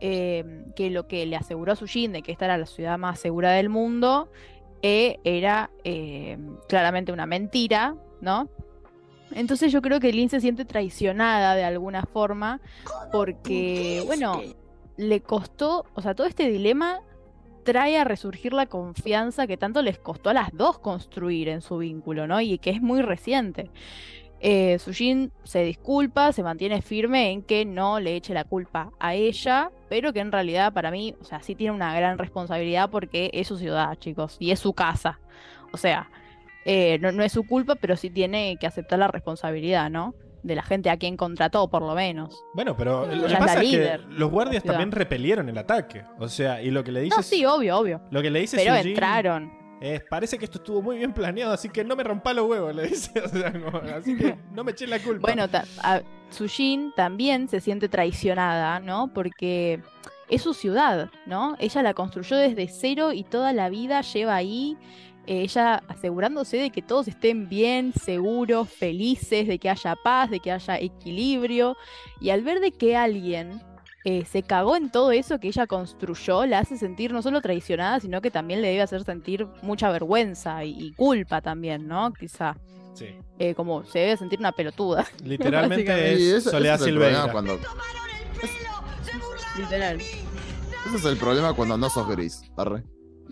em, 0.00 0.72
que 0.72 0.90
lo 0.90 1.06
que 1.06 1.26
le 1.26 1.36
aseguró 1.36 1.72
a 1.72 1.76
Sujin 1.76 2.12
de 2.12 2.22
que 2.22 2.32
esta 2.32 2.46
era 2.46 2.58
la 2.58 2.66
ciudad 2.66 2.98
más 2.98 3.18
segura 3.20 3.52
del 3.52 3.68
mundo 3.68 4.30
era 4.80 5.70
em, 5.82 6.56
claramente 6.68 7.10
una 7.12 7.26
mentira, 7.26 7.96
¿no? 8.20 8.48
Entonces 9.32 9.72
yo 9.72 9.82
creo 9.82 10.00
que 10.00 10.12
Lin 10.12 10.30
se 10.30 10.40
siente 10.40 10.64
traicionada 10.64 11.54
de 11.54 11.64
alguna 11.64 12.02
forma 12.04 12.60
porque, 13.12 14.02
bueno, 14.06 14.40
le 14.96 15.20
costó, 15.20 15.86
o 15.94 16.02
sea, 16.02 16.14
todo 16.14 16.26
este 16.26 16.48
dilema 16.48 17.00
trae 17.64 17.98
a 17.98 18.04
resurgir 18.04 18.52
la 18.54 18.66
confianza 18.66 19.46
que 19.46 19.56
tanto 19.56 19.82
les 19.82 19.98
costó 19.98 20.30
a 20.30 20.34
las 20.34 20.50
dos 20.52 20.78
construir 20.78 21.48
en 21.48 21.60
su 21.60 21.78
vínculo, 21.78 22.26
¿no? 22.26 22.40
Y 22.40 22.58
que 22.58 22.70
es 22.70 22.80
muy 22.80 23.02
reciente. 23.02 23.70
Eh, 24.40 24.78
Sujin 24.78 25.32
se 25.42 25.64
disculpa, 25.64 26.32
se 26.32 26.42
mantiene 26.42 26.80
firme 26.80 27.30
en 27.30 27.42
que 27.42 27.64
no 27.64 27.98
le 27.98 28.14
eche 28.14 28.32
la 28.34 28.44
culpa 28.44 28.92
a 29.00 29.14
ella, 29.14 29.70
pero 29.88 30.12
que 30.12 30.20
en 30.20 30.30
realidad 30.30 30.72
para 30.72 30.90
mí, 30.90 31.14
o 31.20 31.24
sea, 31.24 31.42
sí 31.42 31.54
tiene 31.54 31.74
una 31.74 31.94
gran 31.94 32.18
responsabilidad 32.18 32.88
porque 32.88 33.30
es 33.34 33.48
su 33.48 33.58
ciudad, 33.58 33.96
chicos, 33.98 34.36
y 34.38 34.52
es 34.52 34.60
su 34.60 34.72
casa. 34.72 35.18
O 35.72 35.76
sea, 35.76 36.08
eh, 36.68 36.98
no, 37.00 37.10
no 37.12 37.22
es 37.24 37.32
su 37.32 37.44
culpa, 37.46 37.74
pero 37.74 37.96
sí 37.96 38.10
tiene 38.10 38.56
que 38.60 38.66
aceptar 38.66 38.98
la 38.98 39.08
responsabilidad, 39.08 39.90
¿no? 39.90 40.14
De 40.42 40.54
la 40.54 40.62
gente 40.62 40.88
a 40.90 40.96
quien 40.96 41.16
contrató, 41.16 41.68
por 41.68 41.82
lo 41.82 41.94
menos. 41.94 42.44
Bueno, 42.54 42.76
pero 42.76 43.06
lo 43.06 43.12
Ella 43.12 43.26
que 43.26 43.32
es 43.32 43.38
pasa 43.38 43.54
la 43.56 43.60
es 43.62 43.70
que 43.70 43.76
líder 43.76 44.04
los 44.10 44.30
guardias 44.30 44.62
también 44.62 44.92
repelieron 44.92 45.48
el 45.48 45.58
ataque. 45.58 46.04
O 46.18 46.28
sea, 46.28 46.62
y 46.62 46.70
lo 46.70 46.84
que 46.84 46.92
le 46.92 47.00
dice. 47.00 47.16
No, 47.16 47.22
sí, 47.22 47.44
obvio, 47.44 47.76
obvio. 47.78 48.00
Lo 48.12 48.22
que 48.22 48.30
le 48.30 48.40
dice 48.40 48.56
Pero 48.56 48.76
Sujin 48.76 48.90
entraron. 48.90 49.52
es, 49.80 50.02
parece 50.08 50.38
que 50.38 50.44
esto 50.44 50.58
estuvo 50.58 50.80
muy 50.80 50.96
bien 50.98 51.12
planeado, 51.12 51.52
así 51.52 51.68
que 51.68 51.82
no 51.84 51.96
me 51.96 52.04
rompa 52.04 52.32
los 52.34 52.46
huevos, 52.48 52.74
le 52.74 52.86
dice. 52.86 53.10
O 53.24 53.28
sea, 53.28 53.52
como, 53.52 53.78
así 53.78 54.16
que 54.16 54.36
no 54.52 54.62
me 54.62 54.70
eché 54.72 54.86
la 54.86 55.00
culpa. 55.00 55.22
Bueno, 55.22 55.48
ta- 55.48 55.64
a- 55.82 56.02
Sujin 56.30 56.92
también 56.94 57.48
se 57.48 57.60
siente 57.60 57.88
traicionada, 57.88 58.80
¿no? 58.80 59.08
Porque 59.14 59.80
es 60.28 60.42
su 60.42 60.52
ciudad, 60.54 61.08
¿no? 61.26 61.56
Ella 61.58 61.82
la 61.82 61.94
construyó 61.94 62.36
desde 62.36 62.68
cero 62.68 63.12
y 63.12 63.24
toda 63.24 63.52
la 63.54 63.70
vida 63.70 64.02
lleva 64.02 64.36
ahí, 64.36 64.76
eh, 64.76 65.07
ella 65.28 65.82
asegurándose 65.88 66.56
de 66.56 66.70
que 66.70 66.82
todos 66.82 67.08
estén 67.08 67.48
bien, 67.48 67.92
seguros, 67.92 68.68
felices, 68.68 69.46
de 69.46 69.58
que 69.58 69.68
haya 69.68 69.94
paz, 69.96 70.30
de 70.30 70.40
que 70.40 70.50
haya 70.52 70.78
equilibrio. 70.78 71.76
Y 72.20 72.30
al 72.30 72.42
ver 72.42 72.60
de 72.60 72.72
que 72.72 72.96
alguien 72.96 73.62
eh, 74.04 74.24
se 74.24 74.42
cagó 74.42 74.76
en 74.76 74.90
todo 74.90 75.12
eso 75.12 75.38
que 75.38 75.48
ella 75.48 75.66
construyó, 75.66 76.46
la 76.46 76.60
hace 76.60 76.78
sentir 76.78 77.12
no 77.12 77.20
solo 77.20 77.40
traicionada, 77.42 78.00
sino 78.00 78.20
que 78.20 78.30
también 78.30 78.62
le 78.62 78.68
debe 78.68 78.82
hacer 78.82 79.04
sentir 79.04 79.46
mucha 79.62 79.90
vergüenza 79.90 80.64
y, 80.64 80.70
y 80.78 80.92
culpa 80.92 81.40
también, 81.42 81.86
¿no? 81.86 82.12
Quizá. 82.12 82.56
Sí. 82.94 83.14
Eh, 83.38 83.54
como 83.54 83.84
se 83.84 84.00
debe 84.00 84.16
sentir 84.16 84.38
una 84.40 84.52
pelotuda. 84.52 85.06
Literalmente 85.24 86.34
es 86.36 86.44
Soledad 86.44 86.80
el 86.82 86.88
Silveira. 86.88 87.30
cuando, 87.30 87.58
Literal. 89.56 90.00
ese 90.00 90.96
es 90.96 91.04
el 91.04 91.16
problema 91.16 91.52
cuando 91.52 91.76
no 91.76 91.90
sos 91.90 92.08
gris, 92.08 92.42
arre. 92.56 92.82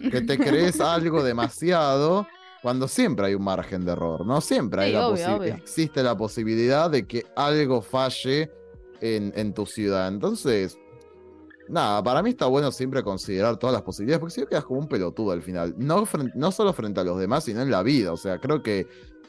Que 0.00 0.20
te 0.20 0.38
crees 0.38 0.80
algo 0.80 1.22
demasiado 1.22 2.26
cuando 2.62 2.88
siempre 2.88 3.26
hay 3.26 3.34
un 3.34 3.44
margen 3.44 3.84
de 3.84 3.92
error, 3.92 4.26
¿no? 4.26 4.40
Siempre 4.40 4.82
hay 4.82 4.90
Sí, 4.90 4.94
la 4.96 5.08
obvio, 5.08 5.24
posi- 5.26 5.36
obvio. 5.38 5.54
existe 5.54 6.02
la 6.02 6.16
posibilidad 6.16 6.90
de 6.90 7.06
que 7.06 7.24
algo 7.36 7.80
falle 7.82 8.50
en, 9.00 9.32
en 9.36 9.54
tu 9.54 9.66
ciudad. 9.66 10.08
Entonces, 10.08 10.78
nada, 11.68 12.02
para 12.02 12.22
mí 12.22 12.30
está 12.30 12.46
bueno 12.46 12.70
siempre 12.72 13.02
considerar 13.02 13.56
todas 13.58 13.72
las 13.74 13.82
posibilidades, 13.82 14.20
porque 14.20 14.34
si 14.34 14.40
no 14.40 14.46
quedas 14.48 14.64
como 14.64 14.80
un 14.80 14.88
pelotudo 14.88 15.32
al 15.32 15.42
final. 15.42 15.74
No, 15.76 16.04
no 16.34 16.52
solo 16.52 16.72
frente 16.72 17.00
a 17.00 17.04
los 17.04 17.18
demás, 17.18 17.44
sino 17.44 17.62
en 17.62 17.70
la 17.70 17.82
vida. 17.82 18.12
O 18.12 18.16
sea, 18.16 18.38
creo 18.38 18.62
que 18.62 18.86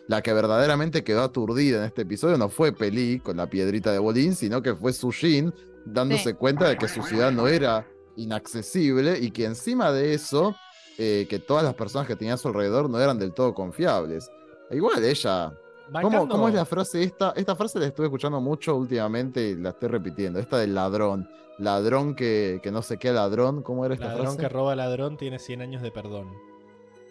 la 0.08 0.22
que 0.22 0.34
verdaderamente 0.34 1.04
quedó 1.04 1.22
aturdida 1.24 1.80
en 1.80 1.84
este 1.86 2.04
episodio 2.04 2.38
no 2.38 2.50
fue 2.50 2.72
Peli 2.72 3.20
con 3.20 3.38
la 3.38 3.50
piedrita 3.50 3.92
de 3.92 4.00
Bolín, 4.00 4.36
sino 4.36 4.62
que 4.62 4.74
fue 4.76 4.94
Sujin 4.94 5.54
dándose 5.86 6.30
Sí. 6.32 6.34
cuenta 6.34 6.68
de 6.70 6.78
que 6.78 6.88
su 6.88 7.02
ciudad 7.04 7.32
no 7.32 7.48
era 7.48 7.86
inaccesible 8.18 9.18
y 9.20 9.32
que 9.32 9.46
encima 9.46 9.92
de 9.94 10.14
eso, 10.14 10.56
eh, 10.98 11.26
que 11.30 11.40
todas 11.40 11.64
las 11.64 11.74
personas 11.74 12.08
que 12.08 12.16
tenía 12.18 12.34
a 12.34 12.38
su 12.38 12.50
alrededor 12.50 12.90
no 12.90 13.00
eran 13.00 13.18
del 13.18 13.34
todo 13.34 13.54
confiables. 13.54 14.30
Igual 14.70 15.06
ella 15.06 15.54
¿Cómo, 16.02 16.28
cómo 16.28 16.48
es 16.48 16.54
la 16.54 16.66
frase 16.66 17.04
esta? 17.04 17.34
Esta 17.36 17.56
frase 17.56 17.80
la 17.80 17.86
estuve 17.88 18.08
escuchando 18.08 18.42
mucho 18.42 18.76
últimamente 18.76 19.50
y 19.50 19.56
la 19.56 19.70
estoy 19.70 19.90
repitiendo. 19.90 20.40
Esta 20.40 20.58
del 20.58 20.76
ladrón. 20.76 21.30
Ladrón 21.60 22.16
que, 22.16 22.60
que 22.62 22.72
no 22.72 22.82
sé 22.82 22.98
qué 22.98 23.12
ladrón. 23.12 23.64
¿Cómo 23.64 23.86
era 23.86 23.94
esta 23.94 24.08
Ladrón 24.08 24.26
frase? 24.26 24.40
que 24.40 24.50
roba 24.50 24.76
ladrón 24.76 25.18
tiene 25.18 25.40
100 25.40 25.62
años 25.62 25.82
de 25.82 25.92
perdón. 25.92 26.34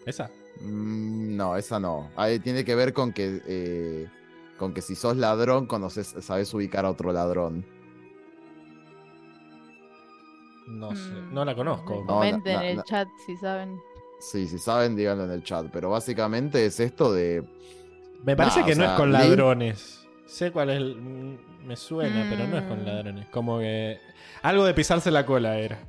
¿Esa? 0.05 0.29
Mm, 0.61 1.35
no, 1.35 1.57
esa 1.57 1.79
no. 1.79 2.11
Ahí 2.15 2.39
tiene 2.39 2.63
que 2.63 2.75
ver 2.75 2.93
con 2.93 3.13
que 3.13 3.41
eh, 3.47 4.07
con 4.57 4.73
que 4.73 4.81
si 4.81 4.95
sos 4.95 5.17
ladrón, 5.17 5.65
conoces, 5.65 6.15
sabes 6.21 6.53
ubicar 6.53 6.85
a 6.85 6.91
otro 6.91 7.11
ladrón. 7.11 7.65
No 10.67 10.91
sé. 10.95 11.11
Mm, 11.11 11.33
No 11.33 11.45
la 11.45 11.55
conozco. 11.55 11.95
No, 12.01 12.05
Comenten 12.15 12.53
no, 12.55 12.61
en 12.61 12.77
el 12.79 12.83
chat 12.83 13.07
si 13.25 13.35
saben. 13.37 13.79
Sí, 14.19 14.47
si 14.47 14.57
saben, 14.59 14.95
díganlo 14.95 15.25
en 15.25 15.31
el 15.31 15.43
chat. 15.43 15.67
Pero 15.71 15.89
básicamente 15.89 16.65
es 16.65 16.79
esto 16.79 17.11
de. 17.13 17.43
Me 18.23 18.35
parece 18.35 18.59
Nah, 18.61 18.65
que 18.65 18.75
no 18.75 18.83
sea, 18.83 18.91
es 18.93 18.97
con 18.99 19.11
ladrones. 19.11 20.07
Sé 20.25 20.51
cuál 20.51 20.69
es. 20.71 20.77
el- 20.77 21.39
Me 21.65 21.75
suena, 21.75 22.25
pero 22.29 22.47
no 22.47 22.57
es 22.57 22.63
con 22.63 22.81
Mm. 22.81 22.85
ladrones. 22.85 23.27
Como 23.29 23.59
que. 23.59 23.99
Algo 24.41 24.65
de 24.65 24.73
pisarse 24.73 25.11
la 25.11 25.25
cola 25.25 25.57
era. 25.57 25.79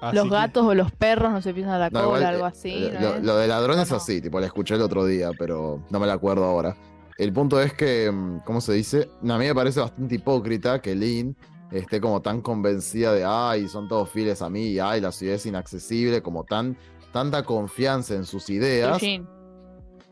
Así 0.00 0.14
los 0.16 0.24
que- 0.26 0.30
gatos 0.30 0.64
o 0.66 0.74
los 0.74 0.92
perros 0.92 1.32
no 1.32 1.40
se 1.40 1.54
piensan 1.54 1.80
la 1.80 1.88
No, 1.90 2.04
cola, 2.04 2.06
igual, 2.18 2.24
algo 2.24 2.44
eh, 2.46 2.48
así. 2.48 2.90
lo, 2.92 3.00
¿no 3.00 3.14
es? 3.16 3.22
lo 3.24 3.36
de 3.38 3.46
ladrón 3.48 3.78
es 3.80 3.90
¿O 3.90 3.94
no? 3.94 3.96
así, 3.96 4.20
tipo, 4.20 4.38
la 4.40 4.46
escuché 4.46 4.74
el 4.74 4.82
otro 4.82 5.04
día, 5.06 5.30
pero 5.38 5.82
no 5.90 5.98
me 5.98 6.06
la 6.06 6.12
acuerdo 6.14 6.44
ahora. 6.44 6.76
El 7.16 7.32
punto 7.32 7.60
es 7.62 7.72
que, 7.72 8.10
mm, 8.12 8.40
¿cómo 8.44 8.60
se 8.60 8.74
dice? 8.74 9.08
A 9.22 9.38
mí 9.38 9.46
me 9.46 9.54
parece 9.54 9.80
bastante 9.80 10.16
hipócrita 10.16 10.80
que 10.82 10.94
Lynn 10.94 11.34
esté 11.72 12.00
como 12.00 12.20
tan 12.22 12.40
convencida 12.42 13.12
de, 13.12 13.24
ay, 13.26 13.68
son 13.68 13.88
todos 13.88 14.10
fieles 14.10 14.42
a 14.42 14.48
mí, 14.50 14.68
y 14.68 14.78
ay, 14.78 15.00
la 15.00 15.12
ciudad 15.12 15.34
es 15.36 15.46
inaccesible, 15.46 16.22
como 16.22 16.44
tan, 16.44 16.76
tanta 17.12 17.42
confianza 17.44 18.14
en 18.14 18.24
sus 18.24 18.48
ideas, 18.50 18.94
Sujin. 18.98 19.26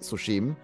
su 0.01 0.17
Jim. 0.17 0.57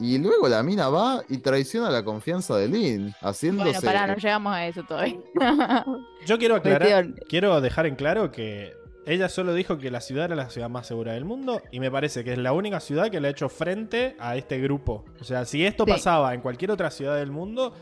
Y 0.00 0.18
luego 0.18 0.48
la 0.48 0.62
mina 0.64 0.88
va 0.88 1.22
y 1.28 1.38
traiciona 1.38 1.88
la 1.88 2.04
confianza 2.04 2.56
de 2.56 2.66
Lynn, 2.68 3.14
haciéndose... 3.20 3.70
Bueno, 3.70 3.80
pará, 3.84 4.06
no 4.08 4.16
llegamos 4.16 4.52
a 4.52 4.66
eso 4.66 4.82
todavía. 4.82 5.16
Yo 6.26 6.36
quiero 6.36 6.56
aclarar. 6.56 6.80
Cuestión. 7.04 7.20
Quiero 7.28 7.60
dejar 7.60 7.86
en 7.86 7.94
claro 7.94 8.32
que 8.32 8.72
ella 9.06 9.28
solo 9.28 9.54
dijo 9.54 9.78
que 9.78 9.92
la 9.92 10.00
ciudad 10.00 10.24
era 10.24 10.34
la 10.34 10.50
ciudad 10.50 10.68
más 10.68 10.88
segura 10.88 11.12
del 11.12 11.24
mundo 11.24 11.62
y 11.70 11.78
me 11.78 11.92
parece 11.92 12.24
que 12.24 12.32
es 12.32 12.38
la 12.38 12.52
única 12.52 12.80
ciudad 12.80 13.08
que 13.08 13.20
le 13.20 13.28
ha 13.28 13.30
hecho 13.30 13.48
frente 13.48 14.16
a 14.18 14.34
este 14.36 14.58
grupo. 14.58 15.04
O 15.20 15.24
sea, 15.24 15.44
si 15.44 15.64
esto 15.64 15.84
Sí. 15.84 15.92
pasaba 15.92 16.34
en 16.34 16.40
cualquier 16.40 16.72
otra 16.72 16.90
ciudad 16.90 17.14
del 17.16 17.30
mundo, 17.30 17.72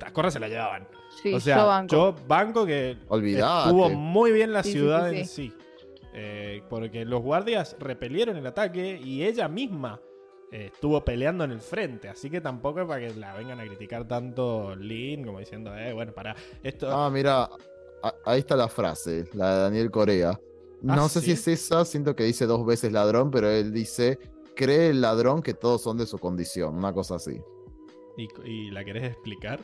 las 0.00 0.10
corras 0.12 0.32
se 0.32 0.40
la 0.40 0.48
llevaban. 0.48 0.88
Sí, 1.22 1.34
o 1.34 1.40
sea, 1.40 1.56
yo 1.58 1.66
banco. 1.66 2.14
banco 2.26 2.66
que 2.66 2.96
Olvidate. 3.08 3.68
estuvo 3.70 3.90
muy 3.90 4.32
bien 4.32 4.52
la 4.52 4.62
Sí, 4.62 4.72
sí, 4.72 4.78
ciudad 4.78 5.10
sí, 5.10 5.16
en 5.18 5.26
sí. 5.26 5.52
Eh, 6.14 6.62
porque 6.68 7.04
los 7.04 7.22
guardias 7.22 7.76
repelieron 7.80 8.36
el 8.36 8.46
ataque 8.46 9.00
y 9.02 9.24
ella 9.24 9.48
misma 9.48 10.00
eh, 10.52 10.70
estuvo 10.72 11.04
peleando 11.04 11.42
en 11.44 11.50
el 11.50 11.60
frente. 11.60 12.08
Así 12.08 12.30
que 12.30 12.40
tampoco 12.40 12.82
es 12.82 12.86
para 12.86 13.00
que 13.08 13.14
la 13.18 13.34
vengan 13.34 13.58
a 13.60 13.66
criticar 13.66 14.06
tanto 14.06 14.76
Lin 14.76 15.24
como 15.24 15.40
diciendo, 15.40 15.76
eh, 15.76 15.92
bueno, 15.92 16.12
para 16.12 16.36
esto. 16.62 16.88
Ah, 16.90 17.10
mira, 17.10 17.48
ahí 18.24 18.40
está 18.40 18.54
la 18.54 18.68
frase, 18.68 19.24
la 19.32 19.54
de 19.56 19.60
Daniel 19.62 19.90
Corea. 19.90 20.38
No 20.82 21.04
Ah, 21.04 21.08
sé 21.08 21.20
¿sí? 21.20 21.26
si 21.26 21.32
es 21.32 21.48
esa, 21.48 21.84
siento 21.84 22.14
que 22.14 22.24
dice 22.24 22.46
dos 22.46 22.64
veces 22.66 22.92
ladrón, 22.92 23.30
pero 23.30 23.48
él 23.50 23.72
dice, 23.72 24.18
cree 24.54 24.90
el 24.90 25.00
ladrón 25.00 25.42
que 25.42 25.54
todos 25.54 25.82
son 25.82 25.96
de 25.96 26.06
su 26.06 26.18
condición, 26.18 26.76
una 26.76 26.92
cosa 26.92 27.14
así. 27.16 27.40
¿Y, 28.16 28.28
y 28.48 28.70
la 28.70 28.84
querés 28.84 29.04
explicar? 29.04 29.60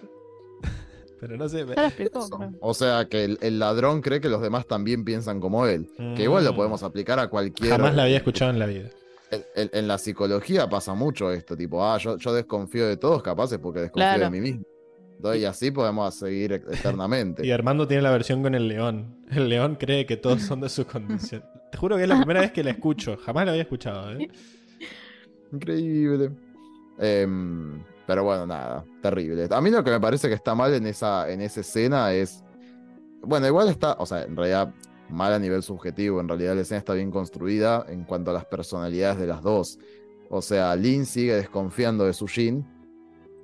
Pero 1.20 1.36
no 1.36 1.48
sé. 1.48 1.60
explicó. 1.76 2.26
O 2.60 2.72
sea, 2.74 3.04
que 3.04 3.24
el, 3.24 3.38
el 3.42 3.58
ladrón 3.58 4.00
cree 4.00 4.20
que 4.20 4.28
los 4.30 4.40
demás 4.40 4.66
también 4.66 5.04
piensan 5.04 5.38
como 5.38 5.66
él. 5.66 5.88
Que 6.16 6.22
igual 6.24 6.44
lo 6.44 6.52
Mm. 6.52 6.56
podemos 6.56 6.82
aplicar 6.82 7.18
a 7.18 7.28
cualquier... 7.28 7.70
Jamás 7.72 7.94
la 7.94 8.04
había 8.04 8.16
escuchado 8.16 8.50
en 8.50 8.58
la 8.58 8.66
vida. 8.66 8.88
En, 9.30 9.44
en- 9.54 9.70
en 9.72 9.86
la 9.86 9.98
psicología 9.98 10.68
pasa 10.68 10.94
mucho 10.94 11.30
esto, 11.30 11.56
tipo, 11.56 11.84
ah, 11.84 11.98
yo, 11.98 12.16
yo 12.16 12.32
desconfío 12.32 12.88
de 12.88 12.96
todos, 12.96 13.22
capaz 13.22 13.52
es 13.52 13.58
porque 13.58 13.80
desconfío 13.80 14.08
Claro. 14.08 14.24
de 14.24 14.30
mí 14.30 14.40
mismo. 14.40 14.64
Entonces, 15.16 15.42
Y 15.42 15.44
así 15.44 15.70
podemos 15.70 16.14
seguir 16.14 16.52
eternamente. 16.54 17.46
Y 17.46 17.50
Armando 17.50 17.86
tiene 17.86 18.02
la 18.02 18.10
versión 18.10 18.42
con 18.42 18.54
el 18.54 18.66
león. 18.66 19.22
El 19.30 19.48
león 19.50 19.76
cree 19.78 20.06
que 20.06 20.16
todos 20.16 20.40
son 20.42 20.60
de 20.62 20.68
su 20.70 20.86
condición. 20.86 21.44
Te 21.70 21.76
juro 21.78 21.96
que 21.96 22.04
es 22.04 22.08
la 22.08 22.16
primera 22.16 22.40
vez 22.40 22.50
que 22.52 22.64
la 22.64 22.70
escucho. 22.70 23.16
Jamás 23.18 23.44
la 23.44 23.50
había 23.52 23.62
escuchado, 23.62 24.10
¿eh? 24.12 24.28
Increíble. 25.52 26.30
Em, 26.98 27.82
pero 28.10 28.24
bueno, 28.24 28.44
nada, 28.44 28.84
terrible. 29.00 29.46
A 29.52 29.60
mí 29.60 29.70
lo 29.70 29.84
que 29.84 29.92
me 29.92 30.00
parece 30.00 30.26
que 30.26 30.34
está 30.34 30.52
mal 30.56 30.74
en 30.74 30.84
esa, 30.84 31.30
en 31.30 31.40
esa 31.40 31.60
escena 31.60 32.12
es. 32.12 32.42
Bueno, 33.22 33.46
igual 33.46 33.68
está, 33.68 33.92
o 34.00 34.04
sea, 34.04 34.24
en 34.24 34.34
realidad 34.34 34.74
mal 35.08 35.32
a 35.32 35.38
nivel 35.38 35.62
subjetivo. 35.62 36.20
En 36.20 36.26
realidad 36.26 36.56
la 36.56 36.62
escena 36.62 36.78
está 36.78 36.92
bien 36.94 37.12
construida 37.12 37.86
en 37.88 38.02
cuanto 38.02 38.32
a 38.32 38.34
las 38.34 38.46
personalidades 38.46 39.20
de 39.20 39.28
las 39.28 39.42
dos. 39.42 39.78
O 40.28 40.42
sea, 40.42 40.74
Lin 40.74 41.06
sigue 41.06 41.36
desconfiando 41.36 42.04
de 42.04 42.12
Sujin. 42.12 42.66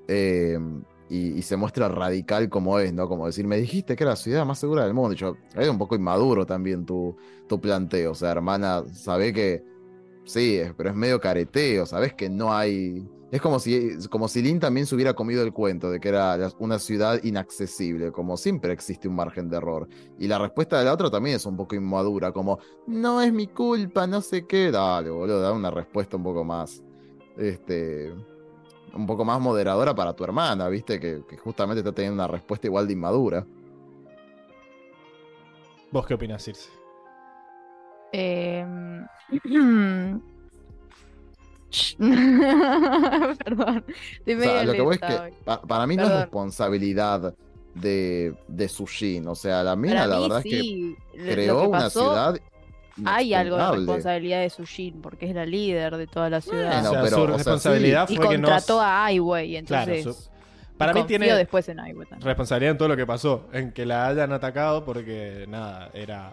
em, 0.08 0.82
y, 1.08 1.38
y 1.38 1.42
se 1.42 1.56
muestra 1.56 1.88
radical 1.88 2.48
como 2.48 2.80
es, 2.80 2.92
¿no? 2.92 3.06
Como 3.08 3.26
decir, 3.26 3.46
me 3.46 3.58
dijiste 3.58 3.94
que 3.94 4.02
era 4.02 4.10
la 4.14 4.16
ciudad 4.16 4.44
más 4.44 4.58
segura 4.58 4.84
del 4.84 4.94
mundo. 4.94 5.12
Y 5.12 5.16
yo, 5.16 5.36
es 5.54 5.68
un 5.68 5.78
poco 5.78 5.94
inmaduro 5.94 6.44
también 6.44 6.84
tu, 6.84 7.16
tu 7.46 7.60
planteo. 7.60 8.10
O 8.10 8.14
sea, 8.16 8.32
hermana, 8.32 8.82
sabe 8.92 9.32
que 9.32 9.62
Sí, 10.26 10.60
pero 10.76 10.90
es 10.90 10.96
medio 10.96 11.20
careteo, 11.20 11.86
¿sabes? 11.86 12.12
Que 12.12 12.28
no 12.28 12.52
hay. 12.52 13.08
Es 13.32 13.40
como 13.40 13.58
si, 13.58 14.08
como 14.08 14.28
si 14.28 14.40
Lin 14.40 14.60
también 14.60 14.86
se 14.86 14.94
hubiera 14.94 15.14
comido 15.14 15.42
el 15.42 15.52
cuento 15.52 15.90
de 15.90 15.98
que 15.98 16.08
era 16.10 16.38
una 16.60 16.78
ciudad 16.78 17.20
inaccesible, 17.24 18.12
como 18.12 18.36
siempre 18.36 18.72
existe 18.72 19.08
un 19.08 19.16
margen 19.16 19.48
de 19.48 19.56
error. 19.56 19.88
Y 20.18 20.28
la 20.28 20.38
respuesta 20.38 20.78
de 20.78 20.84
la 20.84 20.92
otra 20.92 21.10
también 21.10 21.36
es 21.36 21.44
un 21.44 21.56
poco 21.56 21.74
inmadura, 21.74 22.30
como, 22.30 22.60
no 22.86 23.20
es 23.20 23.32
mi 23.32 23.48
culpa, 23.48 24.06
no 24.06 24.20
sé 24.20 24.46
qué. 24.46 24.70
Dale, 24.70 25.10
boludo, 25.10 25.40
da 25.40 25.52
una 25.52 25.72
respuesta 25.72 26.16
un 26.16 26.22
poco 26.22 26.44
más. 26.44 26.82
Este. 27.36 28.14
Un 28.94 29.06
poco 29.06 29.24
más 29.24 29.40
moderadora 29.40 29.94
para 29.94 30.14
tu 30.14 30.24
hermana, 30.24 30.68
¿viste? 30.68 31.00
Que, 31.00 31.22
que 31.28 31.36
justamente 31.36 31.80
está 31.80 31.92
teniendo 31.92 32.22
una 32.22 32.28
respuesta 32.28 32.68
igual 32.68 32.86
de 32.86 32.92
inmadura. 32.92 33.46
¿Vos 35.90 36.06
qué 36.06 36.14
opinás, 36.14 36.44
Circe? 36.44 36.70
Em, 38.12 39.04
Perdón. 43.44 43.84
O 43.86 44.40
sea, 44.40 44.64
lo 44.64 44.72
que 44.72 44.80
voy 44.80 44.94
es 44.94 45.00
que 45.00 45.32
pa- 45.44 45.62
para 45.62 45.86
mí 45.86 45.96
no 45.96 46.02
es 46.02 46.08
Perdón. 46.08 46.22
responsabilidad 46.24 47.34
de, 47.74 48.34
de 48.48 48.68
Sujin. 48.68 49.26
O 49.28 49.34
sea, 49.34 49.62
la 49.62 49.76
mina, 49.76 49.94
Para 49.94 50.06
la 50.06 50.16
mí 50.16 50.22
verdad 50.22 50.38
es 50.38 50.44
que 50.44 50.60
sí, 50.60 50.96
lo- 51.14 51.24
lo 51.24 51.32
creó 51.32 51.60
que 51.62 51.66
una 51.68 51.78
pasó, 51.78 52.00
ciudad. 52.00 52.40
Hay 53.04 53.34
algo 53.34 53.56
de 53.58 53.72
responsabilidad 53.72 54.40
de 54.40 54.48
Sujin, 54.50 55.02
porque 55.02 55.26
es 55.28 55.34
la 55.34 55.44
líder 55.44 55.96
de 55.98 56.06
toda 56.06 56.30
la 56.30 56.40
ciudad. 56.40 56.72
Bueno, 56.82 56.88
o 56.88 56.92
sea, 56.92 57.02
pero, 57.02 57.16
su 57.16 57.22
o 57.22 57.26
sea, 57.26 57.36
responsabilidad 57.36 58.08
y 58.08 58.16
fue 58.16 58.28
que 58.28 58.38
no. 58.38 58.48
contrató 58.48 58.80
a 58.80 59.04
Ai 59.04 59.20
Weiwei, 59.20 59.62
Claro, 59.66 59.92
entonces. 59.92 60.24
su- 60.24 60.30
Para 60.78 60.94
mí 60.94 61.04
tiene 61.04 61.32
después 61.34 61.68
en 61.68 61.80
Ai 61.80 61.90
Weiwei 61.92 62.08
también. 62.08 62.26
responsabilidad 62.26 62.70
en 62.72 62.78
todo 62.78 62.88
lo 62.88 62.96
que 62.96 63.04
pasó. 63.06 63.48
En 63.52 63.72
que 63.72 63.84
la 63.84 64.06
hayan 64.08 64.32
atacado 64.32 64.84
porque, 64.84 65.44
nada, 65.48 65.90
era. 65.92 66.32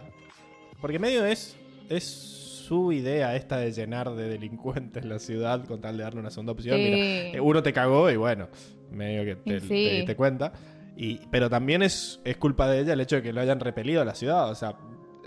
Porque 0.79 0.99
medio 0.99 1.25
es. 1.25 1.57
Es 1.89 2.42
su 2.63 2.91
idea 2.91 3.35
esta 3.35 3.57
de 3.57 3.71
llenar 3.71 4.11
de 4.15 4.29
delincuentes 4.29 5.05
la 5.05 5.19
ciudad 5.19 5.65
con 5.65 5.81
tal 5.81 5.97
de 5.97 6.03
darle 6.03 6.19
una 6.21 6.29
segunda 6.29 6.53
opción. 6.53 6.77
Mira, 6.77 6.95
Sí. 6.97 7.01
Eh, 7.35 7.39
Uno 7.41 7.61
te 7.63 7.73
cagó 7.73 8.09
y 8.09 8.15
bueno, 8.15 8.47
medio 8.91 9.23
que 9.25 9.35
te, 9.35 9.59
Sí. 9.59 9.67
te 9.67 9.75
diste 9.95 10.15
cuenta. 10.15 10.53
Y, 10.95 11.19
pero 11.31 11.49
también 11.49 11.81
es, 11.81 12.19
es 12.23 12.37
culpa 12.37 12.67
de 12.69 12.79
ella 12.81 12.93
el 12.93 13.01
hecho 13.01 13.15
de 13.17 13.23
que 13.23 13.33
lo 13.33 13.41
hayan 13.41 13.59
repelido 13.59 14.01
a 14.01 14.05
la 14.05 14.13
ciudad. 14.15 14.49
O 14.49 14.55
sea, 14.55 14.77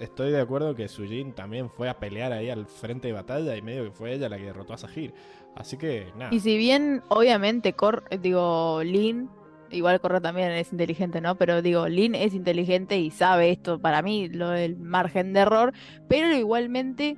estoy 0.01 0.31
de 0.31 0.41
acuerdo 0.41 0.75
que 0.75 0.89
Sujin 0.89 1.33
también 1.33 1.71
fue 1.71 1.89
a 1.89 1.99
pelear 1.99 2.33
ahí 2.33 2.51
al 2.51 2.67
frente 2.67 3.09
de 3.09 3.15
batalla 3.15 3.57
y 3.57 3.63
medio 3.63 3.85
que 3.85 3.91
fue 3.91 4.13
ella 4.15 4.29
la 4.29 4.37
que 4.37 4.45
derrotó 4.45 4.75
a 4.75 4.79
Sahir. 4.79 5.13
Así 5.57 5.77
que 5.77 6.07
nada. 6.17 6.33
Y 6.35 6.41
si 6.41 6.57
bien, 6.57 7.03
obviamente, 7.09 7.73
Cor, 7.73 8.05
digo, 8.21 8.81
Lin, 8.85 9.29
igual 9.71 10.01
Corra 10.01 10.21
también 10.21 10.51
es 10.53 10.73
inteligente, 10.73 11.21
¿no? 11.21 11.37
Pero 11.37 11.63
digo, 11.63 11.89
Lin 11.89 12.15
es 12.15 12.35
inteligente 12.35 12.99
y 12.99 13.11
sabe 13.11 13.51
esto, 13.51 13.79
para 13.79 14.03
mí, 14.03 14.29
lo 14.29 14.51
del 14.51 14.77
margen 14.77 15.33
de 15.33 15.41
error, 15.41 15.73
pero 16.09 16.33
igualmente 16.35 17.17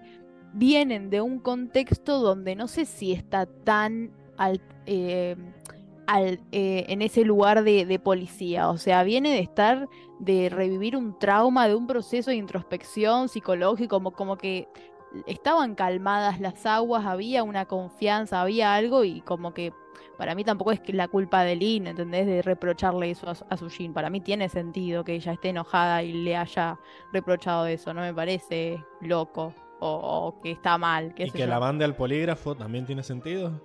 vienen 0.55 1.11
de 1.11 1.21
un 1.21 1.39
contexto 1.41 2.21
donde 2.21 2.57
no 2.57 2.69
sé 2.69 2.85
si 2.85 3.13
está 3.13 3.47
tan 3.47 4.11
al, 4.37 4.61
eh, 4.87 5.37
al, 6.07 6.41
eh, 6.53 6.87
en 6.89 7.03
ese 7.03 7.25
lugar 7.25 7.65
de, 7.65 7.85
de 7.85 7.99
policía. 7.99 8.69
O 8.71 8.79
sea, 8.79 9.03
viene 9.03 9.31
de 9.31 9.41
estar, 9.41 9.89
de 10.19 10.49
revivir 10.49 10.97
un 10.97 11.19
trauma, 11.19 11.69
de 11.69 11.75
un 11.75 11.87
proceso 11.87 12.31
de 12.31 12.37
introspección 12.37 13.29
psicológico, 13.29 13.97
como, 13.97 14.13
como 14.13 14.39
que 14.39 14.69
estaban 15.27 15.75
calmadas 15.75 16.41
las 16.41 16.67
aguas, 16.67 17.07
había 17.07 17.43
una 17.43 17.67
confianza, 17.67 18.41
había 18.41 18.75
algo 18.75 19.05
y 19.05 19.21
como 19.23 19.55
que 19.55 19.73
para 20.19 20.35
mí 20.35 20.45
tampoco 20.45 20.73
es 20.73 20.81
que 20.81 20.93
la 20.93 21.09
culpa 21.09 21.45
de 21.45 21.57
Lin, 21.57 21.87
¿entendés? 21.87 22.27
De 22.27 22.43
reprocharle 22.43 23.11
eso 23.11 23.31
a, 23.31 23.35
su- 23.35 23.47
a 23.49 23.57
Sujin. 23.57 23.95
Para 23.95 24.11
mí 24.11 24.21
tiene 24.21 24.49
sentido 24.51 25.05
que 25.05 25.15
ella 25.15 25.33
esté 25.33 25.49
enojada 25.51 26.03
y 26.03 26.13
le 26.13 26.37
haya 26.37 26.79
reprochado 27.13 27.67
eso, 27.67 27.95
no 27.95 28.01
me 28.03 28.13
parece 28.13 28.85
loco 29.01 29.55
o, 29.81 29.89
o 30.37 30.41
que 30.43 30.51
está 30.51 30.77
mal. 30.77 31.15
y 31.17 31.31
que 31.31 31.39
yo. 31.39 31.47
la 31.47 31.61
mande 31.61 31.85
al 31.85 31.95
polígrafo 31.95 32.55
también 32.57 32.85
tiene 32.85 33.03
sentido. 33.03 33.63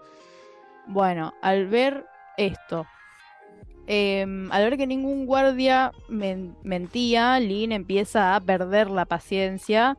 Bueno, 0.87 1.33
al 1.41 1.67
ver 1.67 2.05
esto, 2.37 2.85
em, 3.87 4.51
al 4.51 4.63
ver 4.63 4.77
que 4.77 4.87
ningún 4.87 5.25
guardia 5.25 5.91
men- 6.07 6.55
mentía, 6.63 7.39
Lin 7.39 7.71
empieza 7.71 8.35
a 8.35 8.39
perder 8.41 8.89
la 8.89 9.05
paciencia 9.05 9.97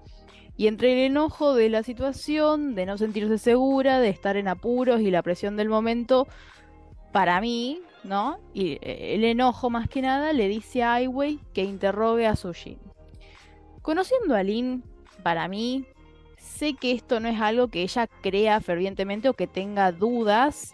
y 0.57 0.69
entre 0.69 0.93
el 0.93 1.11
enojo 1.11 1.55
de 1.55 1.69
la 1.69 1.83
situación, 1.83 2.75
de 2.75 2.87
no 2.87 2.97
sentirse 2.97 3.39
segura, 3.39 4.01
de 4.01 4.09
estar 4.09 4.37
en 4.37 4.49
apuros 4.49 5.01
y 5.01 5.11
la 5.11 5.23
presión 5.23 5.57
del 5.57 5.69
momento, 5.69 6.29
para 7.13 7.41
mí, 7.41 7.81
¿no? 8.05 8.39
Y 8.53 8.73
eh, 8.83 9.15
el 9.15 9.25
enojo 9.25 9.71
más 9.71 9.89
que 9.89 10.03
nada 10.03 10.33
le 10.33 10.49
dice 10.49 10.83
a 10.83 10.95
Ai 10.95 11.07
Weiwei 11.07 11.41
que 11.53 11.63
interrogue 11.63 12.27
a 12.27 12.37
Sujin. 12.37 12.79
Conociendo 13.83 14.35
a 14.35 14.43
Lin, 14.43 14.85
para 15.23 15.49
mí, 15.49 15.87
sé 16.37 16.75
que 16.75 16.93
esto 16.93 17.21
no 17.21 17.29
es 17.29 17.41
algo 17.41 17.69
que 17.69 17.83
ella 17.83 18.07
crea 18.07 18.61
fervientemente 18.61 19.29
o 19.29 19.35
que 19.35 19.47
tenga 19.47 19.93
dudas. 19.93 20.74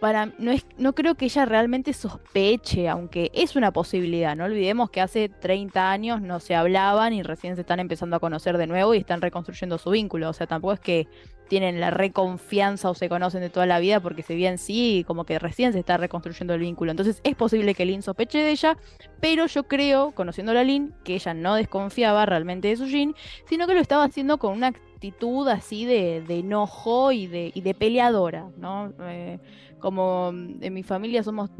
Para, 0.00 0.26
no, 0.38 0.50
es, 0.50 0.66
no 0.76 0.94
creo 0.94 1.14
que 1.14 1.24
ella 1.24 1.46
realmente 1.46 1.92
sospeche, 1.94 2.88
aunque 2.88 3.30
es 3.32 3.56
una 3.56 3.72
posibilidad. 3.72 4.36
No 4.36 4.44
olvidemos 4.44 4.90
que 4.90 5.00
hace 5.00 5.28
30 5.28 5.90
años 5.90 6.20
no 6.20 6.38
se 6.38 6.54
hablaban 6.54 7.14
y 7.14 7.22
recién 7.22 7.54
se 7.54 7.62
están 7.62 7.80
empezando 7.80 8.16
a 8.16 8.20
conocer 8.20 8.58
de 8.58 8.66
nuevo 8.66 8.94
y 8.94 8.98
están 8.98 9.22
reconstruyendo 9.22 9.78
su 9.78 9.90
vínculo. 9.90 10.28
O 10.28 10.32
sea, 10.34 10.46
tampoco 10.46 10.74
es 10.74 10.80
que 10.80 11.08
tienen 11.48 11.80
la 11.80 11.90
reconfianza 11.90 12.90
o 12.90 12.94
se 12.94 13.08
conocen 13.08 13.40
de 13.40 13.50
toda 13.50 13.66
la 13.66 13.78
vida, 13.78 14.00
porque 14.00 14.22
si 14.22 14.34
bien 14.34 14.58
sí, 14.58 15.04
como 15.06 15.24
que 15.24 15.38
recién 15.38 15.72
se 15.72 15.78
está 15.78 15.96
reconstruyendo 15.96 16.54
el 16.54 16.60
vínculo. 16.60 16.90
Entonces 16.90 17.20
es 17.24 17.34
posible 17.34 17.74
que 17.74 17.86
Lin 17.86 18.02
sospeche 18.02 18.38
de 18.38 18.50
ella, 18.50 18.76
pero 19.20 19.46
yo 19.46 19.64
creo, 19.64 20.12
conociendo 20.12 20.52
a 20.52 20.64
Lin, 20.64 20.94
que 21.04 21.14
ella 21.14 21.34
no 21.34 21.54
desconfiaba 21.54 22.26
realmente 22.26 22.68
de 22.68 22.76
Sujin, 22.76 23.14
sino 23.48 23.66
que 23.66 23.74
lo 23.74 23.80
estaba 23.80 24.04
haciendo 24.04 24.38
con 24.38 24.52
una 24.52 24.68
actitud 24.68 25.48
así 25.48 25.84
de, 25.84 26.22
de 26.22 26.38
enojo 26.40 27.12
y 27.12 27.26
de, 27.26 27.52
y 27.54 27.60
de 27.60 27.74
peleadora, 27.74 28.48
¿no? 28.56 28.92
Eh, 29.00 29.38
como 29.86 30.32
mm, 30.32 30.62
en 30.62 30.74
mi 30.74 30.82
familia 30.82 31.22
somos 31.22 31.50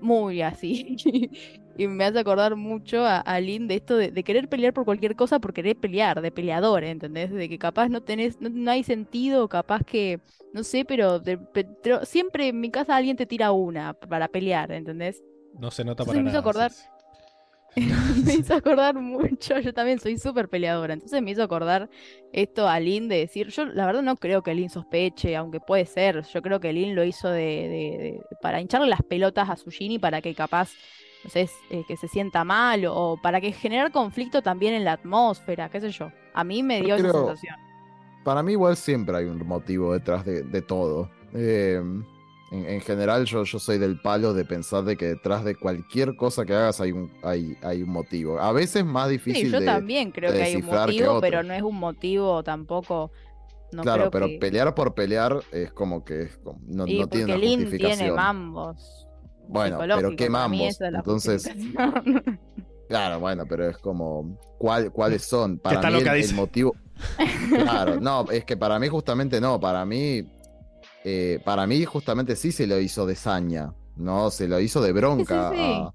muy 0.00 0.42
así. 0.42 0.96
y 1.76 1.88
me 1.88 2.04
hace 2.04 2.18
acordar 2.20 2.56
mucho 2.56 3.04
a, 3.04 3.18
a 3.20 3.40
Lin 3.40 3.66
de 3.68 3.76
esto 3.76 3.96
de, 3.96 4.10
de 4.10 4.22
querer 4.24 4.48
pelear 4.48 4.72
por 4.72 4.84
cualquier 4.84 5.16
cosa 5.16 5.38
por 5.40 5.52
querer 5.52 5.76
pelear, 5.78 6.20
de 6.22 6.30
peleador, 6.30 6.84
¿entendés? 6.84 7.30
De 7.32 7.48
que 7.48 7.58
capaz 7.58 7.88
no 7.88 8.02
tenés, 8.02 8.40
no, 8.40 8.48
no 8.50 8.70
hay 8.70 8.84
sentido, 8.84 9.48
capaz 9.48 9.82
que, 9.84 10.20
no 10.52 10.62
sé, 10.64 10.84
pero, 10.84 11.18
de- 11.20 11.38
pe- 11.38 11.66
pero 11.82 12.04
siempre 12.04 12.48
en 12.48 12.60
mi 12.60 12.70
casa 12.70 12.96
alguien 12.96 13.16
te 13.16 13.26
tira 13.26 13.52
una 13.52 13.94
para 13.94 14.28
pelear, 14.28 14.70
¿entendés? 14.72 15.22
No 15.58 15.70
se 15.70 15.84
nota 15.84 16.04
Entonces 16.04 16.06
para 16.06 16.22
me 16.22 16.28
hizo 16.30 16.38
nada. 16.38 16.40
acordar- 16.40 16.72
Circe. 16.72 16.90
me 18.24 18.34
hizo 18.34 18.54
acordar 18.56 18.94
mucho, 18.94 19.58
yo 19.58 19.72
también 19.74 19.98
soy 19.98 20.16
súper 20.18 20.48
peleadora, 20.48 20.94
entonces 20.94 21.20
me 21.22 21.32
hizo 21.32 21.42
acordar 21.42 21.90
esto 22.32 22.68
a 22.68 22.78
Lin 22.78 23.08
de 23.08 23.16
decir, 23.18 23.48
yo 23.48 23.64
la 23.66 23.86
verdad 23.86 24.02
no 24.02 24.16
creo 24.16 24.42
que 24.42 24.54
Lin 24.54 24.70
sospeche, 24.70 25.34
aunque 25.36 25.60
puede 25.60 25.86
ser, 25.86 26.22
yo 26.24 26.42
creo 26.42 26.60
que 26.60 26.72
Lin 26.72 26.94
lo 26.94 27.04
hizo 27.04 27.28
de, 27.28 27.40
de- 27.40 27.98
de- 27.98 28.36
para 28.40 28.60
hincharle 28.60 28.88
las 28.88 29.02
pelotas 29.02 29.50
a 29.50 29.56
Sujini 29.56 29.98
para 29.98 30.22
que 30.22 30.34
capaz, 30.34 30.70
no 31.24 31.30
sé, 31.30 31.48
eh, 31.70 31.84
que 31.88 31.96
se 31.96 32.06
sienta 32.08 32.44
mal 32.44 32.84
o, 32.86 32.94
o 32.94 33.16
para 33.20 33.40
que 33.40 33.52
generar 33.52 33.90
conflicto 33.90 34.42
también 34.42 34.74
en 34.74 34.84
la 34.84 34.92
atmósfera, 34.92 35.68
qué 35.70 35.80
sé 35.80 35.90
yo. 35.90 36.12
A 36.32 36.44
mí 36.44 36.62
me 36.62 36.80
dio 36.80 36.94
esa 36.96 37.10
creo- 37.10 37.12
sensación. 37.12 37.56
Para 38.24 38.42
mí 38.42 38.52
igual 38.52 38.76
siempre 38.76 39.16
hay 39.18 39.24
un 39.26 39.46
motivo 39.46 39.92
detrás 39.92 40.24
de, 40.24 40.42
de 40.42 40.62
todo. 40.62 41.10
Eh, 41.34 41.80
en, 42.50 42.66
en 42.68 42.80
general 42.80 43.24
yo, 43.24 43.44
yo 43.44 43.58
soy 43.58 43.78
del 43.78 44.00
palo 44.00 44.34
de 44.34 44.44
pensar 44.44 44.84
de 44.84 44.96
que 44.96 45.06
detrás 45.06 45.44
de 45.44 45.54
cualquier 45.56 46.14
cosa 46.16 46.44
que 46.44 46.54
hagas 46.54 46.80
hay 46.80 46.92
un, 46.92 47.10
hay, 47.22 47.56
hay 47.62 47.82
un 47.82 47.90
motivo. 47.90 48.38
A 48.38 48.52
veces 48.52 48.84
más 48.84 49.08
Sí, 49.08 49.12
difícil 49.14 49.52
yo 49.52 49.60
de... 49.60 49.66
también 49.66 50.10
creo 50.10 50.30
de 50.32 50.38
que 50.38 50.44
hay 50.44 50.56
un 50.56 50.66
motivo, 50.66 51.20
pero 51.20 51.42
no 51.42 51.54
es 51.54 51.62
un 51.62 51.76
motivo 51.76 52.42
tampoco. 52.42 53.10
No 53.72 53.82
claro, 53.82 54.02
creo 54.02 54.10
pero 54.12 54.26
que... 54.28 54.38
pelear 54.38 54.74
por 54.74 54.94
pelear 54.94 55.40
es 55.50 55.72
como 55.72 56.04
que 56.04 56.22
es 56.22 56.36
como- 56.38 56.60
no, 56.66 56.86
Y 56.86 57.00
no 57.00 57.08
tiene 57.08 57.24
una 57.26 57.36
Lin 57.36 57.60
justificación. 57.62 57.98
tiene 57.98 58.12
mambos. 58.12 59.06
Bueno, 59.48 59.78
pero 59.80 60.14
¿qué 60.16 60.30
mambos? 60.30 60.60
es 60.60 60.80
Entonces. 60.80 61.50
Claro, 62.88 63.18
bueno, 63.18 63.44
pero 63.48 63.68
es 63.68 63.78
como, 63.78 64.38
¿cuál, 64.58 64.92
¿cuáles 64.92 65.22
son? 65.22 65.58
Para 65.58 65.76
está 65.76 65.90
mí 65.90 65.98
loca, 65.98 66.14
el, 66.16 66.24
el 66.24 66.34
motivo... 66.34 66.74
Claro, 67.48 67.98
no, 68.00 68.30
es 68.30 68.44
que 68.44 68.56
para 68.56 68.78
mí 68.78 68.88
justamente 68.88 69.40
no, 69.40 69.58
para 69.58 69.84
mí, 69.84 70.22
eh, 71.04 71.40
para 71.44 71.66
mí 71.66 71.84
justamente 71.84 72.34
sí 72.36 72.50
se 72.52 72.66
lo 72.66 72.80
hizo 72.80 73.06
de 73.06 73.14
saña, 73.14 73.74
¿no? 73.96 74.30
Se 74.30 74.48
lo 74.48 74.58
hizo 74.60 74.80
de 74.82 74.92
bronca, 74.92 75.50
Sí, 75.50 75.56
sí, 75.56 75.62
sí. 75.62 75.72
a- 75.86 75.92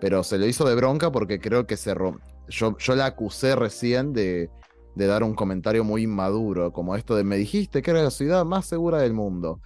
pero 0.00 0.22
se 0.24 0.38
lo 0.38 0.46
hizo 0.46 0.64
de 0.66 0.74
bronca 0.74 1.10
porque 1.12 1.38
creo 1.40 1.66
que 1.66 1.76
se 1.76 1.94
rom- 1.94 2.18
yo, 2.48 2.76
yo 2.78 2.94
la 2.94 3.06
acusé 3.06 3.54
recién 3.56 4.12
de, 4.12 4.50
de 4.94 5.06
dar 5.06 5.22
un 5.22 5.34
comentario 5.34 5.84
muy 5.84 6.02
inmaduro, 6.02 6.72
como 6.72 6.96
esto 6.96 7.14
de 7.16 7.24
me 7.24 7.36
dijiste 7.36 7.82
que 7.82 7.90
era 7.90 8.02
la 8.02 8.10
ciudad 8.10 8.44
más 8.44 8.66
segura 8.66 8.98
del 8.98 9.12
mundo. 9.14 9.60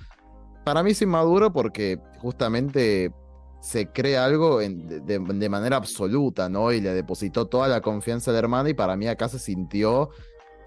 Para 0.64 0.82
mí 0.82 0.90
es 0.92 1.02
inmaduro 1.02 1.52
porque 1.52 1.98
justamente 2.18 3.12
se 3.60 3.88
cree 3.88 4.16
algo 4.16 4.60
en- 4.60 5.04
de, 5.06 5.48
manera 5.48 5.76
absoluta, 5.76 6.48
¿no? 6.48 6.72
Y 6.72 6.80
le 6.80 6.94
depositó 6.94 7.46
toda 7.46 7.68
la 7.68 7.80
confianza 7.80 8.30
a 8.30 8.32
la 8.34 8.38
hermana 8.40 8.70
y 8.70 8.74
para 8.74 8.96
mí 8.96 9.06
acá 9.06 9.28
se 9.28 9.38
sintió 9.38 10.10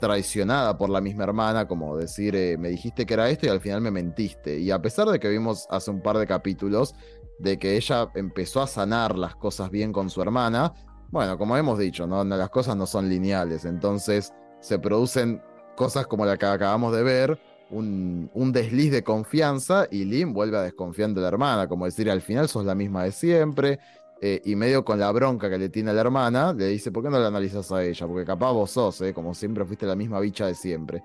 traicionada 0.03 0.77
por 0.77 0.89
la 0.89 0.99
misma 0.99 1.23
hermana, 1.23 1.65
como 1.65 1.95
decir, 1.95 2.35
eh, 2.35 2.57
me 2.57 2.67
dijiste 2.67 3.05
que 3.05 3.13
era 3.13 3.29
esto 3.29 3.45
y 3.45 3.49
al 3.49 3.61
final 3.61 3.79
me 3.79 3.89
mentiste. 3.89 4.59
Y 4.59 4.69
a 4.69 4.81
pesar 4.81 5.07
de 5.07 5.17
que 5.17 5.29
vimos 5.29 5.65
hace 5.69 5.91
un 5.91 6.01
par 6.01 6.17
de 6.17 6.27
capítulos 6.27 6.93
de 7.39 7.57
que 7.57 7.77
ella 7.77 8.09
empezó 8.13 8.61
a 8.61 8.67
sanar 8.67 9.17
las 9.17 9.37
cosas 9.37 9.71
bien 9.71 9.93
con 9.93 10.09
su 10.09 10.21
hermana, 10.21 10.73
bueno, 11.09 11.37
como 11.37 11.55
hemos 11.55 11.79
dicho, 11.79 12.05
¿no? 12.05 12.21
Las 12.25 12.49
cosas 12.49 12.75
no 12.75 12.85
son 12.85 13.07
lineales, 13.07 13.63
entonces 13.63 14.33
se 14.59 14.77
producen 14.77 15.41
cosas 15.77 16.05
como 16.05 16.25
la 16.25 16.35
que 16.35 16.47
acabamos 16.47 16.93
de 16.93 17.03
ver, 17.03 17.39
un, 17.69 18.29
un 18.33 18.51
desliz 18.51 18.91
de 18.91 19.05
confianza 19.05 19.87
y 19.89 20.03
Lynn 20.03 20.33
vuelve 20.33 20.57
a 20.57 20.63
desconfiar 20.63 21.11
de 21.11 21.21
la 21.21 21.29
hermana, 21.29 21.69
como 21.69 21.85
decir, 21.85 22.11
al 22.11 22.21
final 22.21 22.49
sos 22.49 22.65
la 22.65 22.75
misma 22.75 23.05
de 23.05 23.13
siempre, 23.13 23.79
eh, 24.25 24.41
y 24.45 24.55
medio 24.55 24.85
con 24.85 24.97
la 24.99 25.11
bronca 25.11 25.49
que 25.49 25.57
le 25.57 25.67
tiene 25.67 25.91
a 25.91 25.93
la 25.93 25.99
hermana, 25.99 26.53
le 26.53 26.67
dice, 26.67 26.93
¿por 26.93 27.03
qué 27.03 27.09
no 27.09 27.19
la 27.19 27.27
analizas 27.27 27.69
a 27.73 27.83
ella? 27.83 28.07
Porque 28.07 28.23
capaz 28.25 28.53
vos 28.53 28.71
sos, 28.71 29.01
¿eh? 29.01 29.13
como 29.13 29.33
siempre 29.33 29.65
fuiste 29.65 29.85
la 29.85 29.97
misma 29.97 30.21
bicha 30.21 30.47
de 30.47 30.55
siempre. 30.55 31.03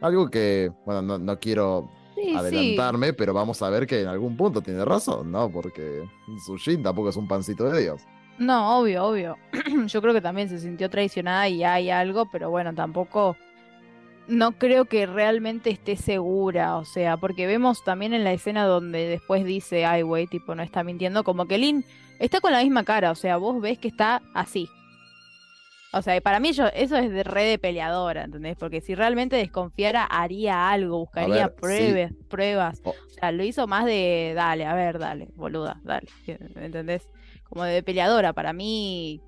Algo 0.00 0.30
que, 0.30 0.72
bueno, 0.86 1.02
no, 1.02 1.18
no 1.18 1.38
quiero 1.38 1.90
Sí, 2.14 2.22
sí. 2.30 2.34
adelantarme, 2.34 3.12
pero 3.12 3.34
vamos 3.34 3.60
a 3.60 3.68
ver 3.68 3.86
que 3.86 4.00
en 4.00 4.08
algún 4.08 4.34
punto 4.34 4.62
tiene 4.62 4.82
razón, 4.82 5.30
¿no? 5.30 5.50
Porque 5.50 6.08
Sushin 6.46 6.82
tampoco 6.82 7.10
es 7.10 7.16
un 7.16 7.28
pancito 7.28 7.68
de 7.68 7.82
Dios. 7.82 8.00
No, 8.38 8.78
obvio, 8.78 9.04
obvio. 9.04 9.36
Yo 9.86 10.00
creo 10.00 10.14
que 10.14 10.22
también 10.22 10.48
se 10.48 10.58
sintió 10.58 10.88
traicionada 10.88 11.48
y 11.50 11.64
hay 11.64 11.90
algo, 11.90 12.30
pero 12.32 12.48
bueno, 12.48 12.74
tampoco. 12.74 13.36
No 14.26 14.52
creo 14.52 14.86
que 14.86 15.04
realmente 15.04 15.68
esté 15.68 15.96
segura, 15.96 16.78
o 16.78 16.86
sea, 16.86 17.18
porque 17.18 17.46
vemos 17.46 17.84
también 17.84 18.14
en 18.14 18.24
la 18.24 18.32
escena 18.32 18.64
donde 18.64 19.06
después 19.06 19.44
dice, 19.44 19.84
ay, 19.84 20.00
güey, 20.00 20.26
tipo, 20.26 20.54
no 20.54 20.62
está 20.62 20.82
mintiendo, 20.82 21.24
como 21.24 21.46
que 21.46 21.58
Lynn 21.58 21.84
está 22.18 22.40
con 22.40 22.52
la 22.52 22.62
misma 22.62 22.84
cara, 22.84 23.10
o 23.10 23.14
sea, 23.14 23.36
vos 23.36 23.60
ves 23.60 23.78
que 23.78 23.88
está 23.88 24.22
así. 24.34 24.68
O 25.92 26.02
sea, 26.02 26.20
para 26.20 26.40
mí 26.40 26.52
yo, 26.52 26.66
eso 26.74 26.96
es 26.96 27.08
de 27.10 27.22
re 27.22 27.44
de 27.44 27.58
peleadora, 27.58 28.24
¿entendés? 28.24 28.56
Porque 28.56 28.80
si 28.80 28.96
realmente 28.96 29.36
desconfiara, 29.36 30.04
haría 30.04 30.68
algo, 30.70 30.98
buscaría 30.98 31.46
ver, 31.46 31.54
sí. 31.54 31.60
pruebas, 31.60 32.12
pruebas. 32.28 32.80
O- 32.82 32.94
sea, 33.10 33.30
lo 33.30 33.44
hizo 33.44 33.68
más 33.68 33.84
de, 33.84 34.32
dale, 34.34 34.66
a 34.66 34.74
ver, 34.74 34.98
dale, 34.98 35.28
boluda, 35.36 35.80
dale, 35.84 36.08
¿me 36.56 36.64
entendés? 36.66 37.08
Como 37.48 37.62
de 37.62 37.82
peleadora, 37.84 38.32
para 38.32 38.52
mí 38.52 39.20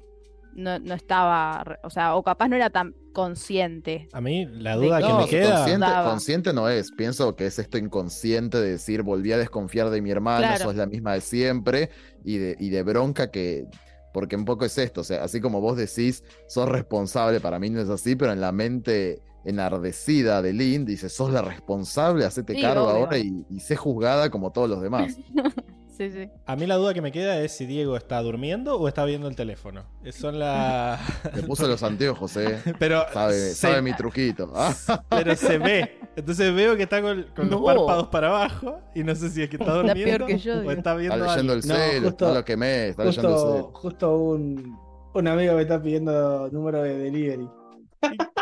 no, 0.56 0.78
no 0.78 0.94
estaba, 0.94 1.78
o 1.84 1.90
sea, 1.90 2.16
o 2.16 2.22
capaz 2.22 2.48
no 2.48 2.56
era 2.56 2.70
tan 2.70 2.94
consciente. 3.12 4.08
A 4.12 4.20
mí 4.20 4.46
la 4.46 4.76
duda 4.76 4.98
que 5.00 5.08
No, 5.08 5.18
me 5.20 5.26
queda. 5.28 5.56
consciente, 5.56 5.86
consciente 6.04 6.52
no 6.52 6.68
es. 6.68 6.90
Pienso 6.92 7.34
que 7.36 7.46
es 7.46 7.58
esto 7.58 7.78
inconsciente 7.78 8.58
de 8.58 8.72
decir, 8.72 9.02
volví 9.02 9.32
a 9.32 9.38
desconfiar 9.38 9.90
de 9.90 10.00
mi 10.02 10.10
hermana, 10.10 10.48
Claro. 10.48 10.64
sos 10.64 10.76
la 10.76 10.86
misma 10.86 11.14
de 11.14 11.20
siempre, 11.20 11.90
y 12.24 12.38
de, 12.38 12.56
y 12.58 12.70
de 12.70 12.82
bronca 12.82 13.30
que. 13.30 13.66
Porque 14.12 14.34
un 14.36 14.46
poco 14.46 14.64
es 14.64 14.78
esto, 14.78 15.02
o 15.02 15.04
sea, 15.04 15.22
así 15.24 15.40
como 15.42 15.60
vos 15.60 15.76
decís, 15.76 16.24
sos 16.48 16.66
responsable, 16.68 17.38
para 17.40 17.58
mí 17.58 17.68
no 17.68 17.80
es 17.82 17.90
así, 17.90 18.16
pero 18.16 18.32
en 18.32 18.40
la 18.40 18.50
mente 18.50 19.20
enardecida 19.44 20.40
de 20.42 20.52
Lynn 20.54 20.84
dice, 20.86 21.08
sos 21.10 21.30
la 21.32 21.42
responsable, 21.42 22.24
hacete 22.24 22.54
Sí, 22.54 22.62
cargo 22.62 22.84
obvio. 22.88 23.04
ahora 23.04 23.18
y, 23.18 23.44
y 23.50 23.60
sé 23.60 23.76
juzgada 23.76 24.30
como 24.30 24.52
todos 24.52 24.70
los 24.70 24.80
demás. 24.80 25.16
Sí, 25.96 26.10
sí. 26.10 26.28
A 26.44 26.56
mí 26.56 26.66
la 26.66 26.74
duda 26.76 26.92
que 26.92 27.00
me 27.00 27.10
queda 27.10 27.40
es 27.40 27.52
si 27.52 27.64
Diego 27.64 27.96
está 27.96 28.20
durmiendo 28.20 28.76
o 28.78 28.86
está 28.86 29.04
viendo 29.06 29.28
el 29.28 29.34
teléfono. 29.36 29.84
Son 30.12 30.38
las. 30.38 31.00
Me 31.34 31.42
puse 31.42 31.66
los 31.66 31.82
anteojos, 31.82 32.36
eh. 32.36 32.60
Pero 32.78 33.04
Sabe, 33.12 33.32
se, 33.32 33.54
sabe 33.54 33.80
mi 33.80 33.94
truquito. 33.94 34.52
Pero 35.08 35.34
se 35.36 35.56
ve. 35.58 35.98
Entonces 36.14 36.54
veo 36.54 36.76
que 36.76 36.82
está 36.82 37.00
con, 37.00 37.24
con 37.34 37.48
los 37.48 37.62
párpados 37.62 38.08
para 38.08 38.28
abajo 38.28 38.78
y 38.94 39.02
no 39.04 39.14
sé 39.14 39.30
si 39.30 39.42
es 39.42 39.48
que 39.48 39.56
está 39.56 39.66
Está 39.66 39.82
durmiendo 39.82 40.26
peor 40.26 40.26
que 40.26 40.38
yo, 40.38 40.54
o 40.60 40.70
está 40.70 40.94
viendo 40.94 41.16
está 41.16 41.36
leyendo 41.42 41.52
algo. 41.54 41.62
el 41.62 42.02
No, 42.02 42.08
justo- 42.10 42.28
no 42.28 42.34
lo 42.34 42.44
quemé, 42.44 42.88
está 42.88 43.04
leyendo 43.04 43.28
el 43.28 43.38
celu. 43.62 43.70
justo 43.72 44.16
un, 44.18 44.78
un 45.14 45.28
amigo 45.28 45.54
me 45.54 45.62
está 45.62 45.82
pidiendo 45.82 46.48
número 46.50 46.82
de 46.82 46.96
delivery. 46.98 47.48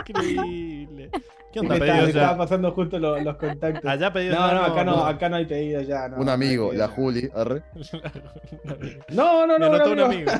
Increíble. 0.08 1.10
¿Qué 1.54 1.60
Me, 1.62 1.68
onda 1.68 1.78
pedido 1.86 2.02
me 2.02 2.08
estaba 2.10 2.36
pasando 2.36 2.72
justo 2.72 2.98
lo- 2.98 3.20
los 3.20 3.36
contactos. 3.36 3.84
Allá 3.88 4.12
pedido 4.12 4.34
no, 4.34 4.48
ya 4.48 4.54
no, 4.54 4.64
acá 4.64 4.84
no, 4.84 4.96
no. 4.96 5.06
acá 5.06 5.28
no 5.28 5.36
hay 5.36 5.46
pedido 5.46 5.80
ya. 5.82 6.08
no, 6.08 6.16
Un 6.16 6.28
amigo, 6.28 6.72
la. 6.72 6.88
Juli, 6.88 7.30
arre. 7.32 7.62
No, 9.10 9.46
no, 9.46 9.54
Me 9.54 9.58
no, 9.60 9.68
un 9.68 9.74
anotó 9.76 9.92
un 9.92 10.00
amigo. 10.00 10.32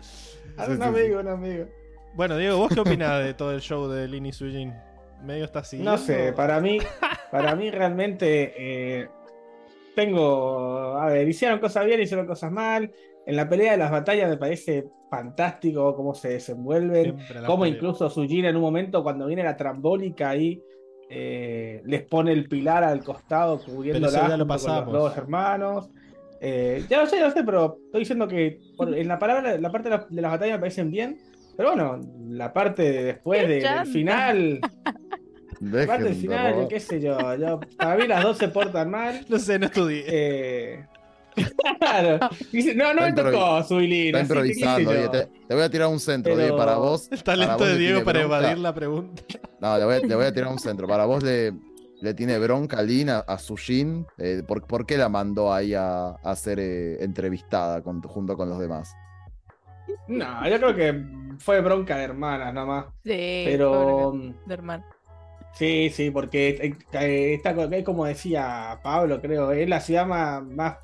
un 0.68 0.82
amigo, 0.82 1.20
un 1.20 1.28
amigo. 1.28 1.66
Bueno, 2.14 2.36
Diego, 2.38 2.56
¿vos 2.58 2.72
qué 2.74 2.80
opinás 2.88 3.22
de 3.24 3.34
todo 3.34 3.52
el 3.52 3.60
show 3.60 3.88
de 3.88 4.08
Lin 4.08 4.26
y 4.26 4.32
Sujin? 4.32 4.72
¿Medio 5.22 5.44
está 5.44 5.62
siguiendo? 5.64 5.92
No 5.92 5.98
sé, 5.98 6.32
para 6.32 6.60
mí, 6.60 6.78
para 7.30 7.54
mí 7.56 7.70
realmente 7.70 8.54
eh, 8.56 9.08
tengo, 9.94 10.96
a 10.98 11.06
ver, 11.06 11.28
hicieron 11.28 11.58
cosas 11.58 11.84
bien, 11.86 12.00
hicieron 12.00 12.26
cosas 12.26 12.50
mal. 12.50 12.90
En 13.26 13.36
la 13.36 13.48
pelea 13.48 13.72
de 13.72 13.78
las 13.78 13.90
batallas 13.90 14.28
me 14.28 14.36
parece 14.36 14.86
fantástico 15.16 15.94
cómo 15.94 16.14
se 16.14 16.28
desenvuelven, 16.30 17.16
cómo 17.46 17.64
incluso 17.76 18.10
Sujin 18.10 18.44
en 18.46 18.56
un 18.56 18.62
momento 18.62 19.02
cuando 19.02 19.26
viene 19.26 19.42
la 19.44 19.56
trambólica 19.56 20.30
ahí 20.30 20.60
eh, 21.08 21.82
les 21.84 22.02
pone 22.02 22.32
el 22.32 22.48
pilar 22.48 22.82
al 22.82 23.04
costado 23.04 23.58
cubriéndola 23.60 24.10
ya 24.28 24.36
lo 24.36 24.44
junto 24.44 24.54
con 24.84 24.92
los 24.94 25.02
dos 25.02 25.16
hermanos. 25.16 25.90
Eh, 26.40 26.84
ya 26.90 27.00
lo 27.00 27.06
sé, 27.06 27.18
ya 27.18 27.26
lo 27.26 27.30
sé, 27.30 27.44
pero 27.44 27.78
estoy 27.86 28.00
diciendo 28.00 28.26
que 28.28 28.58
por- 28.76 28.94
en 28.96 29.08
la 29.08 29.18
palabra, 29.18 29.56
la 29.58 29.70
parte 29.70 29.88
de, 29.88 29.96
la- 29.96 30.06
de 30.10 30.22
las 30.22 30.30
batallas 30.32 30.54
me 30.56 30.60
parecen 30.60 30.90
bien, 30.90 31.18
pero 31.56 31.70
bueno, 31.70 32.00
la 32.28 32.52
parte 32.52 32.82
de 32.82 33.04
después 33.04 33.42
¡Qué 33.42 33.48
de- 33.48 33.60
del 33.60 33.86
final, 33.86 34.60
la 35.60 35.86
parte 35.86 36.04
del 36.04 36.14
final, 36.14 36.68
qué 36.68 36.80
sé 36.80 37.00
yo, 37.00 37.16
yo, 37.36 37.60
para 37.78 37.96
mí 37.96 38.06
las 38.06 38.22
dos 38.22 38.36
se 38.38 38.48
portan 38.48 38.90
mal. 38.90 39.24
No 39.28 39.38
sé, 39.38 39.58
no 39.58 39.66
estudié. 39.66 40.04
Eh, 40.06 40.84
claro. 41.78 42.18
Dice, 42.52 42.74
no, 42.74 42.92
no 42.94 43.02
me 43.02 43.12
tocó, 43.12 43.62
Suilín. 43.64 44.06
Está 44.14 44.20
improvisando. 44.20 44.92
Diego. 44.92 45.10
Te, 45.10 45.26
te 45.48 45.54
voy 45.54 45.62
a 45.64 45.70
tirar 45.70 45.88
un 45.88 46.00
centro, 46.00 46.32
Pero- 46.34 46.42
Diego, 46.42 46.56
para 46.56 46.76
vos. 46.76 47.08
El 47.10 47.18
para 47.22 47.24
talento 47.24 47.58
vos 47.58 47.68
de 47.68 47.78
Diego 47.78 48.04
para 48.04 48.20
bronca. 48.20 48.38
evadir 48.38 48.58
la 48.58 48.74
pregunta. 48.74 49.22
No, 49.60 49.78
le 49.78 49.84
voy, 49.84 49.94
a, 49.96 49.98
le 50.00 50.14
voy 50.14 50.24
a 50.26 50.32
tirar 50.32 50.50
un 50.50 50.58
centro. 50.58 50.86
Para 50.86 51.04
vos 51.06 51.22
le, 51.22 51.52
le 52.00 52.14
tiene 52.14 52.38
bronca 52.38 52.82
Lin 52.82 53.10
a, 53.10 53.18
a 53.20 53.38
Sushin. 53.38 54.06
Eh, 54.18 54.42
¿por, 54.46 54.66
por 54.66 54.84
qué 54.86 54.96
la 54.98 55.08
mandó 55.08 55.52
ahí 55.52 55.74
a, 55.74 56.08
a 56.10 56.36
ser 56.36 56.58
eh, 56.60 57.02
entrevistada 57.02 57.82
con- 57.82 58.02
junto 58.02 58.36
con 58.36 58.48
los 58.48 58.58
demás? 58.58 58.92
No, 60.08 60.48
yo 60.48 60.56
creo 60.58 60.74
que 60.74 61.04
fue 61.38 61.60
bronca 61.60 61.96
de 61.96 62.04
hermanas 62.04 62.52
nomás. 62.54 62.86
Sí, 63.04 63.42
Pero 63.46 63.72
pobre 64.12 64.34
de 64.46 64.54
hermano. 64.54 64.84
sí, 65.54 65.90
sí, 65.90 66.10
porque 66.10 66.74
eh, 66.92 67.34
está, 67.34 67.54
co- 67.54 67.64
es 67.70 67.84
como 67.84 68.04
decía 68.06 68.80
Pablo, 68.82 69.20
creo, 69.20 69.52
es 69.52 69.68
la 69.68 69.80
ciudad 69.80 70.06
más, 70.06 70.42
más 70.42 70.76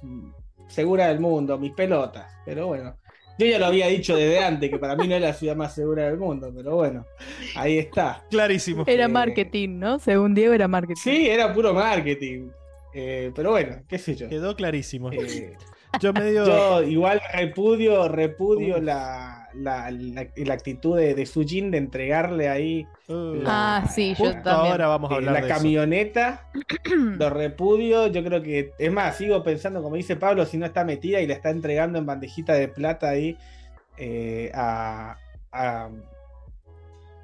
segura 0.71 1.09
del 1.09 1.21
mundo, 1.21 1.59
mis 1.59 1.73
pelotas. 1.73 2.27
Pero 2.47 2.69
bueno, 2.69 2.97
yo 3.39 3.47
ya 3.47 3.59
lo 3.59 3.67
había 3.67 3.87
dicho 3.89 4.17
desde 4.17 4.39
antes, 4.39 4.71
que 4.71 4.79
para 4.79 4.97
mí 4.97 5.07
no 5.09 5.15
es 5.17 5.21
la 5.23 5.33
ciudad 5.35 5.57
más 5.57 5.75
segura 5.75 6.05
del 6.07 6.17
mundo, 6.19 6.53
pero 6.55 6.77
bueno, 6.77 7.05
ahí 7.57 7.79
está. 7.79 8.25
Clarísimo. 8.31 8.85
Era 8.87 9.05
Eh, 9.05 9.09
marketing, 9.09 9.79
¿no? 9.79 9.99
Según 9.99 10.35
Diego 10.35 10.53
era 10.55 10.69
marketing. 10.69 11.01
Sí, 11.01 11.29
era 11.29 11.53
puro 11.53 11.73
marketing. 11.75 12.49
Eh, 12.93 13.31
pero 13.35 13.51
bueno, 13.53 13.83
qué 13.89 13.99
sé 13.99 14.17
yo. 14.17 14.29
Quedó 14.29 14.55
clarísimo. 14.57 15.13
Eh, 15.13 15.57
Yo 16.01 16.13
medio. 16.13 16.45
Yo 16.47 16.83
igual 16.83 17.21
repudio, 17.33 18.09
repudio 18.09 18.81
la, 18.81 19.40
la, 19.55 19.91
la, 19.91 20.27
la 20.37 20.55
actitud 20.55 20.97
de, 20.97 21.15
de 21.15 21.27
Sujin 21.27 21.71
de 21.71 21.79
entregarle 21.79 22.49
ahí 22.49 22.87
Uh, 23.09 23.43
Ah, 23.45 23.89
sí, 23.93 24.15
yo 24.17 24.31
también. 24.35 24.73
ahora 24.73 24.87
vamos 24.87 25.11
a 25.11 25.15
eh, 25.15 25.17
hablar 25.17 25.35
la 25.35 25.41
de 25.41 25.47
eso. 25.49 25.57
camioneta. 25.57 26.49
Lo 27.19 27.29
repudio, 27.31 28.07
yo 28.07 28.23
creo 28.23 28.41
que, 28.41 28.73
es 28.79 28.93
más, 28.93 29.17
sigo 29.17 29.43
pensando, 29.43 29.83
como 29.83 29.97
dice 29.97 30.15
Pablo, 30.15 30.47
si 30.47 30.59
no 30.59 30.67
está 30.67 30.85
metida 30.85 31.21
y 31.21 31.27
la 31.27 31.35
está 31.35 31.51
entregando 31.51 31.99
en 31.99 32.07
bandejita 32.07 32.53
de 32.53 32.69
plata 32.69 33.09
ahí 33.09 33.37
eh, 33.99 34.53
a, 34.55 35.17
a, 35.51 35.87
a 35.87 35.91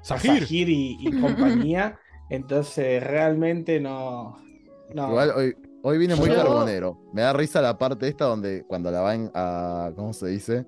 Sahir. 0.01 0.41
Sahir 0.41 0.69
y, 0.69 0.97
y 0.99 1.11
compañía. 1.21 1.97
Entonces, 2.29 3.01
realmente 3.01 3.79
no. 3.79 4.37
no. 4.93 5.07
Igual 5.09 5.31
hoy, 5.37 5.55
hoy 5.83 5.97
vine 5.97 6.15
muy 6.15 6.27
Yo- 6.29 6.35
carbonero. 6.35 6.99
Me 7.13 7.21
da 7.21 7.31
risa 7.33 7.61
la 7.61 7.77
parte 7.77 8.07
esta 8.09 8.25
donde 8.25 8.63
cuando 8.67 8.91
la 8.91 8.99
van 9.01 9.31
a. 9.33 9.91
¿Cómo 9.95 10.11
se 10.11 10.27
dice? 10.27 10.65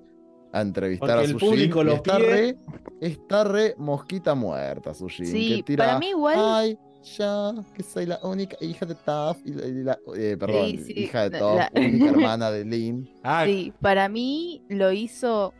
A 0.51 0.61
entrevistar 0.61 1.09
Porque 1.09 1.21
a 1.21 1.23
el 1.25 1.31
Sujin. 1.31 1.49
público 1.49 1.83
lo 1.83 1.93
está 1.93 2.17
pide. 2.17 2.27
re, 2.27 2.57
está 3.01 3.43
re 3.43 3.75
mosquita 3.77 4.33
muerta, 4.35 4.93
Sujin. 4.93 5.25
Sí, 5.27 5.57
que 5.57 5.63
tira, 5.63 5.85
para 5.85 5.99
mí 5.99 6.09
igual- 6.09 6.37
Ay, 6.39 6.77
yo, 7.17 7.53
que 7.75 7.83
soy 7.83 8.05
la 8.07 8.19
única 8.23 8.57
hija 8.59 8.85
de 8.85 8.95
Toph. 8.95 9.37
Y 9.45 9.53
la, 9.53 9.67
y 9.67 9.73
la- 9.83 9.99
eh, 10.17 10.35
perdón, 10.39 10.65
Sí, 10.71 10.77
sí, 10.79 10.93
hija 10.95 11.29
de 11.29 11.29
la- 11.31 11.39
Toph, 11.39 11.55
la- 11.57 11.71
única 11.75 12.09
hermana 12.33 12.51
de 12.51 12.65
Lin. 12.65 13.09
Ah, 13.23 13.43
Sí, 13.45 13.71
para 13.79 14.09
mí 14.09 14.63
lo 14.69 14.91
hizo. 14.91 15.53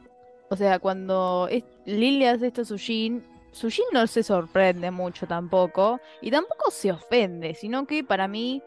O 0.50 0.56
sea, 0.56 0.80
cuando 0.80 1.48
es- 1.52 1.64
Lin 1.86 2.18
le 2.20 2.28
hace 2.30 2.48
esto 2.48 2.62
a 2.62 2.66
Sujin, 2.66 3.24
Sujin 3.52 3.86
no 3.94 4.06
se 4.08 4.24
sorprende 4.24 4.90
mucho 4.92 5.28
tampoco. 5.28 6.00
Y 6.22 6.32
tampoco 6.32 6.72
se 6.72 6.92
ofende, 6.92 7.54
sino 7.54 7.86
que 7.86 8.04
para 8.04 8.28
mí 8.28 8.62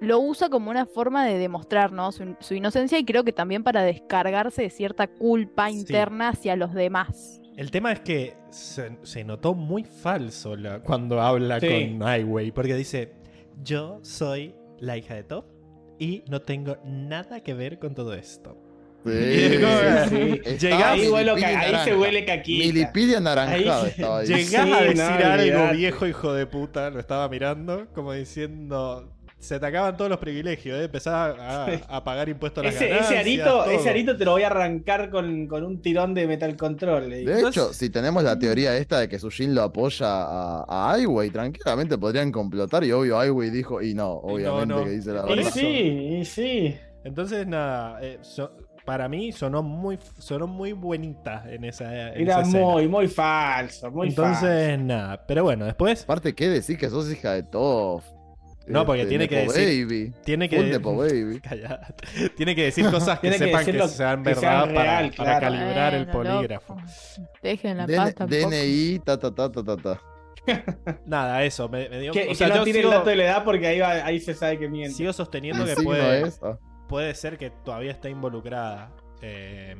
lo 0.00 0.18
usa 0.20 0.48
como 0.50 0.70
una 0.70 0.86
forma 0.86 1.24
de 1.26 1.38
demostrar 1.38 1.92
¿no? 1.92 2.12
su, 2.12 2.36
su 2.40 2.54
inocencia 2.54 2.98
y 2.98 3.04
creo 3.04 3.24
que 3.24 3.32
también 3.32 3.62
para 3.62 3.82
descargarse 3.82 4.62
de 4.62 4.70
cierta 4.70 5.06
culpa 5.06 5.68
Sí. 5.70 5.78
interna 5.78 6.28
hacia 6.30 6.56
los 6.56 6.74
demás. 6.74 7.40
El 7.56 7.70
tema 7.70 7.92
es 7.92 8.00
que 8.00 8.34
se, 8.50 8.98
se 9.02 9.22
notó 9.24 9.54
muy 9.54 9.84
falso 9.84 10.56
la- 10.56 10.80
cuando 10.80 11.20
habla 11.20 11.60
Sí. 11.60 11.68
con 11.98 12.08
Highway, 12.08 12.50
porque 12.50 12.74
dice, 12.74 13.12
yo 13.62 14.00
soy 14.02 14.54
la 14.80 14.96
hija 14.96 15.14
de 15.14 15.22
Top 15.22 15.46
y 15.98 16.24
no 16.28 16.42
tengo 16.42 16.76
nada 16.84 17.40
que 17.40 17.54
ver 17.54 17.78
con 17.78 17.94
todo 17.94 18.12
esto. 18.14 18.58
Sí, 19.04 19.10
Llegás- 19.10 20.10
ahí, 20.12 20.40
ca- 20.40 20.50
ahí 20.50 20.58
se 20.58 20.70
naranja. 21.50 21.96
huele 21.96 22.24
caquita. 22.24 22.66
Milipili 22.66 23.14
anaranjada 23.14 23.82
Ahí- 23.82 23.88
estaba 23.90 24.18
ahí. 24.20 24.26
Llegás 24.26 24.48
Sí, 24.48 24.56
a 24.56 24.64
no, 24.66 24.80
decir 24.80 25.02
algo 25.04 25.72
viejo 25.76 26.06
hijo 26.06 26.32
de 26.32 26.46
puta, 26.46 26.90
lo 26.90 27.00
estaba 27.00 27.28
mirando, 27.28 27.86
como 27.94 28.12
diciendo, 28.12 29.12
se 29.44 29.60
te 29.60 29.66
acaban 29.66 29.96
todos 29.96 30.10
los 30.10 30.18
privilegios, 30.18 30.78
¿eh? 30.80 30.84
empezás 30.84 31.36
a, 31.38 31.66
a 31.96 32.02
pagar 32.04 32.28
impuestos 32.28 32.62
a 32.62 32.66
las 32.66 32.74
Ese, 32.74 32.88
ganancias, 32.88 33.10
ese 33.12 33.20
arito, 33.20 33.64
ese 33.66 33.90
arito 33.90 34.16
te 34.16 34.24
lo 34.24 34.32
voy 34.32 34.42
a 34.42 34.46
arrancar 34.48 35.10
con, 35.10 35.46
con 35.46 35.62
un 35.64 35.80
tirón 35.80 36.14
de 36.14 36.26
Metal 36.26 36.56
Control. 36.56 37.10
De 37.10 37.20
Entonces- 37.22 37.48
hecho, 37.48 37.72
si 37.72 37.90
tenemos 37.90 38.24
la 38.24 38.38
teoría 38.38 38.76
esta 38.76 38.98
de 39.00 39.08
que 39.08 39.18
Sujin 39.18 39.54
lo 39.54 39.62
apoya 39.62 40.06
a, 40.08 40.64
a 40.92 40.98
Highway, 40.98 41.30
tranquilamente 41.30 41.96
podrían 41.98 42.32
complotar 42.32 42.82
y 42.84 42.92
obvio 42.92 43.22
Highway 43.22 43.50
dijo, 43.50 43.80
y 43.82 43.94
no, 43.94 44.10
obviamente 44.12 44.66
no. 44.74 44.84
que 44.84 44.90
dice 44.90 45.12
la 45.12 45.20
Y 45.20 45.28
verdad. 45.28 45.38
eso. 45.38 45.50
sí, 45.50 45.66
y 46.20 46.24
sí. 46.24 46.76
Entonces, 47.04 47.46
nada, 47.46 47.98
eh, 48.02 48.18
so- 48.22 48.50
para 48.86 49.08
mí 49.08 49.32
sonó 49.32 49.62
muy, 49.62 49.98
sonó 50.18 50.46
muy 50.46 50.72
buenita 50.72 51.44
en 51.48 51.64
esa, 51.64 51.84
en 52.12 52.20
Era 52.22 52.40
esa 52.40 52.48
escena. 52.48 52.64
muy, 52.66 52.86
muy 52.86 53.08
falso, 53.08 53.90
muy 53.90 54.08
Entonces, 54.08 54.78
nada, 54.78 55.24
pero 55.26 55.42
bueno, 55.42 55.64
después 55.64 56.02
Aparte, 56.02 56.34
¿qué 56.34 56.50
decís 56.50 56.76
que 56.76 56.90
sos 56.90 57.10
hija 57.10 57.32
de 57.32 57.44
Toph? 57.44 58.04
No, 58.66 58.86
porque 58.86 59.04
tiene 59.06 59.28
que 59.28 59.46
decir- 59.46 59.84
Baby. 59.86 60.12
tiene 60.24 60.48
que... 60.48 60.56
Tiene 62.36 62.54
que 62.54 62.62
decir 62.64 62.90
cosas 62.90 63.18
que 63.20 63.28
Tiene 63.30 63.38
que 63.38 63.44
sepan 63.46 63.64
que, 63.64 63.88
sean 63.88 64.22
que 64.22 64.28
verdad 64.30 64.40
sean 64.40 64.74
para, 64.74 64.82
real, 65.00 65.12
para 65.16 65.38
claro. 65.38 65.56
calibrar 65.56 65.94
el 65.94 66.06
polígrafo. 66.06 66.76
Dejen 67.42 67.76
la 67.76 67.86
DN 67.86 68.12
tampoco. 68.12 68.50
DNI, 68.50 68.98
ta 69.04 69.18
ta 69.18 69.34
ta 69.34 69.52
ta 69.52 69.62
ta 69.64 69.76
ta. 69.76 70.00
Nada, 71.06 71.44
eso, 71.44 71.68
me, 71.68 71.88
me 71.88 72.00
dio... 72.00 72.12
Que, 72.12 72.24
o 72.24 72.28
que 72.28 72.34
sea, 72.34 72.48
no 72.48 72.64
tire 72.64 72.80
sigo, 72.80 72.90
el 72.92 72.98
dato 72.98 73.10
de 73.10 73.16
la 73.16 73.24
edad 73.24 73.44
porque 73.44 73.66
ahí, 73.66 73.80
va, 73.80 73.90
ahí 73.90 74.20
se 74.20 74.34
sabe 74.34 74.58
que 74.58 74.68
miente. 74.68 74.94
sigo 74.94 75.12
sosteniendo 75.12 75.64
que 75.64 75.76
puede, 75.76 76.30
puede 76.88 77.14
ser 77.14 77.38
que 77.38 77.50
todavía 77.50 77.90
está 77.92 78.08
involucrada. 78.08 78.90
Eh, 79.22 79.74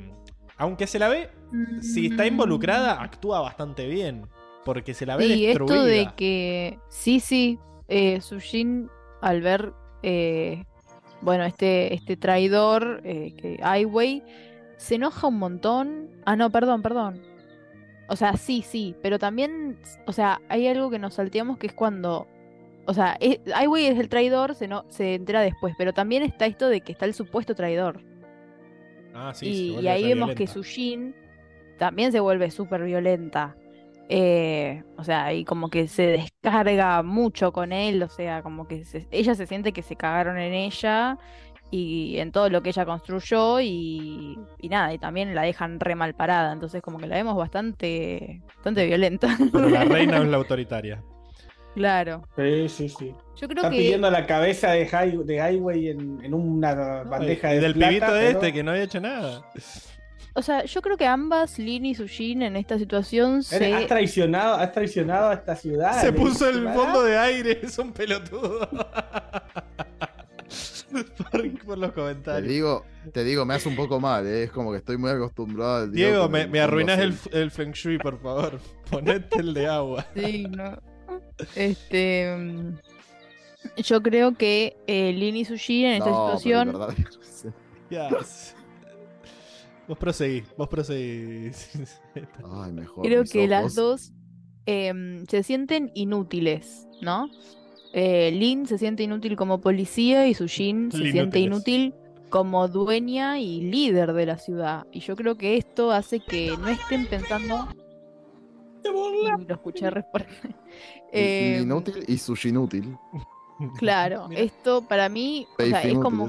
aunque 0.57 0.87
se 0.87 0.97
la 0.99 1.09
ve, 1.09 1.29
si 1.81 2.09
Mm. 2.09 2.11
está 2.13 2.25
involucrada, 2.25 3.01
actúa 3.01 3.41
bastante 3.41 3.87
bien. 3.87 4.27
Porque 4.63 4.95
se 4.95 5.05
la 5.05 5.15
ve 5.15 5.25
Sí, 5.27 5.45
destruida. 5.45 5.75
esto 5.75 5.85
de 5.85 6.09
que. 6.15 6.79
Sí, 6.89 7.19
sí. 7.19 7.59
Eh, 7.87 8.21
Sujin, 8.21 8.89
al 9.21 9.41
ver. 9.41 9.73
eh, 10.03 10.63
bueno, 11.21 11.43
este, 11.45 11.93
este 11.93 12.17
traidor, 12.17 13.01
eh, 13.03 13.33
que 13.37 13.59
Highway, 13.63 14.21
se 14.77 14.95
enoja 14.95 15.27
un 15.27 15.39
montón. 15.39 16.09
Ah, 16.25 16.35
no, 16.35 16.51
perdón, 16.51 16.81
perdón. 16.81 17.21
O 18.07 18.15
sea, 18.15 18.37
sí, 18.37 18.61
sí. 18.61 18.95
Pero 19.01 19.17
también. 19.17 19.79
O 20.05 20.11
sea, 20.11 20.41
hay 20.49 20.67
algo 20.67 20.89
que 20.91 20.99
nos 20.99 21.15
salteamos 21.15 21.57
que 21.57 21.67
es 21.67 21.73
cuando. 21.73 22.27
O 22.85 22.93
sea, 22.93 23.17
es- 23.19 23.39
Highway 23.47 23.85
es 23.87 23.97
el 23.97 24.09
traidor, 24.09 24.53
se, 24.53 24.67
no, 24.67 24.85
se 24.89 25.15
entera 25.15 25.41
después. 25.41 25.73
Pero 25.77 25.93
también 25.93 26.21
está 26.21 26.45
esto 26.45 26.67
de 26.69 26.81
que 26.81 26.91
está 26.91 27.05
el 27.05 27.13
supuesto 27.15 27.55
traidor. 27.55 28.01
Ah, 29.15 29.31
sí, 29.33 29.47
y, 29.79 29.79
y 29.83 29.87
ahí 29.87 30.03
vemos 30.09 30.35
que. 30.35 30.45
Sujin 30.47 31.15
también 31.79 32.11
se 32.11 32.19
vuelve 32.19 32.51
súper 32.51 32.83
violenta. 32.83 33.55
Eh, 34.09 34.83
o 34.97 35.03
sea, 35.03 35.33
y 35.33 35.45
como 35.45 35.69
que 35.69 35.87
se 35.87 36.03
descarga 36.07 37.01
mucho 37.01 37.51
con 37.51 37.71
él, 37.71 38.03
o 38.03 38.09
sea, 38.09 38.43
como 38.43 38.67
que 38.67 38.85
se- 38.85 39.07
ella 39.11 39.33
se 39.35 39.47
siente 39.47 39.73
que 39.73 39.81
se 39.81 39.95
cagaron 39.95 40.37
en 40.37 40.53
ella 40.53 41.17
y 41.71 42.19
en 42.19 42.31
todo 42.31 42.49
lo 42.49 42.61
que 42.61 42.69
ella 42.69 42.85
construyó 42.85 43.59
y, 43.61 44.37
y 44.59 44.69
nada, 44.69 44.93
y 44.93 44.99
también 44.99 45.33
la 45.33 45.41
dejan 45.41 45.79
re 45.79 45.95
mal 45.95 46.13
parada, 46.13 46.53
entonces 46.53 46.81
como 46.83 46.99
que 46.99 47.07
la 47.07 47.15
vemos 47.15 47.35
bastante, 47.35 48.41
bastante 48.55 48.85
violenta. 48.85 49.35
Pero 49.51 49.69
la 49.69 49.83
reina 49.85 50.17
es 50.19 50.27
la 50.27 50.37
autoritaria. 50.37 51.03
Claro. 51.73 52.21
Sí, 52.37 52.69
sí, 52.69 52.87
sí. 52.89 53.13
Yo 53.35 53.47
creo 53.49 53.57
Están 53.63 53.71
que 53.71 53.77
pidiendo 53.79 54.09
la 54.11 54.25
cabeza 54.27 54.71
de, 54.71 54.87
High- 54.87 55.23
de 55.25 55.35
Highway 55.35 55.89
en, 55.89 56.23
en 56.23 56.33
una 56.33 57.03
bandeja 57.03 57.51
y 57.51 57.55
de 57.55 57.61
del 57.61 57.73
plata, 57.73 57.89
pibito 57.89 58.05
pero- 58.11 58.27
este 58.29 58.53
que 58.53 58.63
no 58.63 58.71
había 58.71 58.83
hecho 58.83 59.01
nada. 59.01 59.41
O 60.37 60.41
sea, 60.41 60.65
yo 60.65 60.81
creo 60.81 60.97
que 60.97 61.05
ambas, 61.07 61.57
Lin 61.57 61.85
y 61.85 61.95
Sujin, 61.95 62.41
en 62.41 62.57
esta 62.57 62.77
situación 62.77 63.41
se... 63.41 63.73
Has 63.73 63.87
traicionado, 63.87 64.55
has 64.55 64.71
traicionado 64.73 65.29
a 65.29 65.33
esta 65.35 65.55
ciudad. 65.55 66.01
Se 66.01 66.11
puso 66.11 66.49
el 66.49 66.63
fondo 66.73 67.03
de 67.03 67.17
aire, 67.17 67.59
es 67.63 67.77
un 67.79 67.93
pelotudo. 67.93 68.67
por, 71.31 71.59
por 71.65 71.77
los 71.77 71.89
Te 71.89 71.95
comentarios. 71.95 72.49
digo, 72.49 72.85
te 73.13 73.23
digo, 73.23 73.45
me 73.45 73.53
hace 73.55 73.69
un 73.69 73.75
poco 73.75 73.99
mal, 73.99 74.25
eh, 74.27 74.43
es 74.43 74.51
como 74.51 74.71
que 74.71 74.77
estoy 74.77 74.97
muy 74.97 75.09
acostumbrado 75.11 75.83
al 75.83 75.91
Diego, 75.91 76.29
me, 76.29 76.47
me 76.47 76.59
fondo 76.59 76.61
arruinás 76.61 76.99
el, 76.99 77.15
el 77.31 77.51
Feng 77.51 77.71
Shui, 77.71 77.97
por 77.97 78.21
favor. 78.21 78.59
Ponete 78.89 79.39
el 79.39 79.53
de 79.53 79.67
agua. 79.67 80.05
Sí, 80.15 80.43
no. 80.49 80.77
Este. 81.55 82.35
Yo 83.77 84.01
creo 84.03 84.35
que 84.35 84.77
eh, 84.87 85.11
Lin 85.13 85.37
y 85.37 85.45
Sujin 85.45 85.85
en 85.87 85.93
esta 85.93 86.05
pero 86.05 86.15
situación. 86.37 86.67
en 86.69 86.73
verdad, 86.79 86.95
Ya. 87.89 88.09
Vos 89.87 89.97
proseguís, 89.97 90.43
vos 90.57 90.67
proseguís. 90.69 91.69
Ay, 92.51 92.71
mejor. 92.71 93.05
Creo 93.05 93.23
que 93.23 93.47
las 93.47 93.75
dos 93.75 94.13
em, 94.65 95.25
se 95.27 95.43
sienten 95.43 95.91
inútiles, 95.93 96.87
¿no? 97.01 97.29
Eh, 97.93 98.31
Lin 98.31 98.65
se 98.65 98.77
siente 98.77 99.03
inútil 99.03 99.35
como 99.37 99.61
policía 99.61 100.27
y 100.27 100.33
Sujin 100.33 100.91
se 100.91 101.11
siente 101.11 101.39
inútil 101.39 101.93
como 102.29 102.67
dueña 102.67 103.39
y 103.39 103.61
líder 103.61 104.11
de 104.13 104.25
la 104.25 104.37
ciudad. 104.37 104.85
Y 104.91 104.99
yo 104.99 105.15
creo 105.15 105.37
que 105.37 105.55
esto 105.57 105.91
hace 105.91 106.19
que 106.19 106.53
no 106.59 106.67
estén 106.67 107.05
pensando. 107.05 107.69
Y 108.83 109.45
lo 109.45 109.53
escuché 109.55 109.89
Em, 111.11 111.61
Inútil 111.63 112.03
y 112.07 112.17
sushi 112.17 112.49
inútil. 112.49 112.97
Claro, 113.77 114.27
Mira, 114.29 114.41
esto 114.41 114.81
para 114.81 115.07
mí 115.07 115.47
o 115.57 115.63
sea, 115.63 115.81
Faith 115.81 115.93
es 115.93 115.99
como 115.99 116.27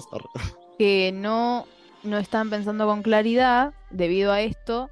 que 0.79 1.11
no, 1.13 1.67
no 2.07 2.19
están 2.19 2.51
pensando 2.51 2.87
con 2.87 3.03
claridad 3.03 3.75
debido 3.91 4.33
a 4.33 4.41
esto 4.41 4.91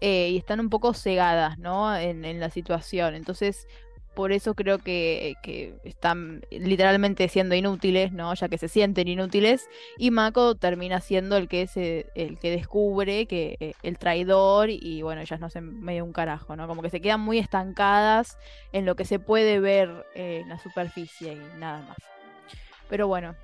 eh, 0.00 0.30
y 0.30 0.36
están 0.36 0.60
un 0.60 0.70
poco 0.70 0.94
cegadas, 0.94 1.58
¿no? 1.58 1.96
En, 1.96 2.40
la 2.40 2.50
situación. 2.50 3.14
Entonces, 3.14 3.66
por 4.14 4.32
eso 4.32 4.54
creo 4.54 4.78
que, 4.78 5.34
que 5.42 5.74
están 5.84 6.42
literalmente 6.50 7.28
siendo 7.28 7.54
inútiles, 7.54 8.12
¿no? 8.12 8.34
Ya 8.34 8.48
que 8.48 8.58
se 8.58 8.68
sienten 8.68 9.08
inútiles. 9.08 9.68
Y 9.98 10.10
Mako 10.10 10.56
termina 10.56 11.00
siendo 11.00 11.36
el 11.36 11.48
que 11.48 11.66
se, 11.66 12.06
el 12.14 12.38
que 12.38 12.50
descubre 12.50 13.26
que 13.26 13.56
eh, 13.60 13.72
el 13.82 13.98
traidor 13.98 14.70
y 14.70 15.02
bueno, 15.02 15.20
ellas 15.20 15.40
no 15.40 15.46
hacen 15.46 15.80
medio 15.80 16.04
un 16.04 16.12
carajo, 16.12 16.56
¿no? 16.56 16.66
Como 16.68 16.82
que 16.82 16.90
se 16.90 17.00
quedan 17.00 17.20
muy 17.20 17.38
estancadas 17.38 18.38
en 18.72 18.86
lo 18.86 18.96
que 18.96 19.04
se 19.04 19.18
puede 19.18 19.60
ver 19.60 20.06
eh, 20.14 20.40
en 20.42 20.48
la 20.48 20.58
superficie 20.58 21.32
y 21.32 21.58
nada 21.58 21.82
más. 21.82 21.96
Pero 22.88 23.08
bueno, 23.08 23.34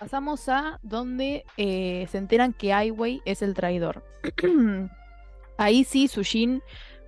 pasamos 0.00 0.48
a 0.48 0.80
donde 0.82 1.44
eh, 1.58 2.06
se 2.10 2.18
enteran 2.18 2.52
que 2.54 2.72
Aiwei 2.72 3.20
es 3.26 3.42
el 3.42 3.54
traidor. 3.54 4.02
Ahí 5.58 5.84
sí, 5.84 6.08
Sujin 6.08 6.62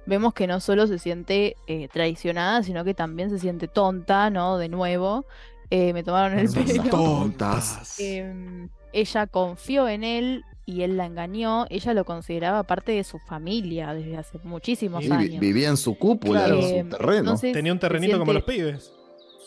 vemos 0.05 0.35
que 0.35 0.47
no 0.47 0.61
solo 0.61 0.87
se 0.87 0.99
siente 0.99 1.57
eh, 1.67 1.89
traicionada, 1.93 2.63
sino 2.63 2.85
que 2.85 2.93
también 2.95 3.31
se 3.31 3.39
siente 3.39 3.67
tonta, 3.67 4.29
¿no? 4.31 4.59
De 4.59 4.69
nuevo. 4.69 5.25
Eh, 5.71 5.95
me 5.95 6.03
tomaron 6.03 6.39
el 6.39 6.49
Son 6.51 6.65
pelo. 6.65 6.83
tontas. 6.91 7.99
Em, 7.99 8.69
ella 8.93 9.27
confió 9.27 9.89
en 9.89 10.05
él 10.05 10.45
y 10.67 10.83
él 10.83 10.97
la 10.99 11.07
engañó, 11.07 11.67
ella 11.71 11.95
lo 11.95 12.05
consideraba 12.05 12.63
parte 12.63 12.93
de 12.93 13.05
su 13.05 13.19
familia 13.19 13.95
desde 13.95 14.17
hace 14.19 14.39
muchísimos 14.45 15.03
Y 15.05 15.11
años. 15.11 15.41
vivía 15.41 15.69
en 15.71 15.77
su 15.79 15.97
cúpula, 15.99 16.45
Claro. 16.45 16.61
en 16.61 16.85
su 16.91 16.97
terreno. 16.97 17.19
Entonces, 17.21 17.53
Tenía 17.55 17.73
un 17.73 17.79
terrenito 17.79 18.19
como 18.19 18.33
los 18.35 18.45
pibes. 18.45 18.93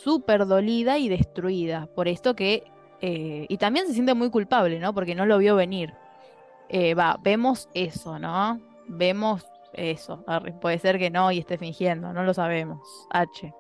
Súper 0.04 0.46
dolida 0.48 0.98
y 0.98 1.10
destruida. 1.10 1.88
Por 1.94 2.08
esto 2.08 2.36
que. 2.36 2.64
Eh, 3.02 3.46
y 3.50 3.58
también 3.58 3.88
se 3.88 3.94
siente 3.94 4.14
muy 4.14 4.30
culpable, 4.30 4.80
¿no? 4.80 4.94
Porque 4.94 5.16
no 5.16 5.26
lo 5.26 5.38
vio 5.38 5.56
venir. 5.56 5.94
Eh, 6.70 6.94
va, 6.94 7.20
vemos 7.22 7.70
eso, 7.74 8.20
¿no? 8.20 8.60
Vemos 8.88 9.46
eso. 9.74 10.24
Puede 10.62 10.80
ser 10.80 10.98
que 10.98 11.10
no 11.10 11.32
y 11.32 11.40
esté 11.40 11.58
fingiendo, 11.58 12.14
no 12.14 12.24
lo 12.24 12.34
sabemos. 12.34 12.80
H. 13.12 13.54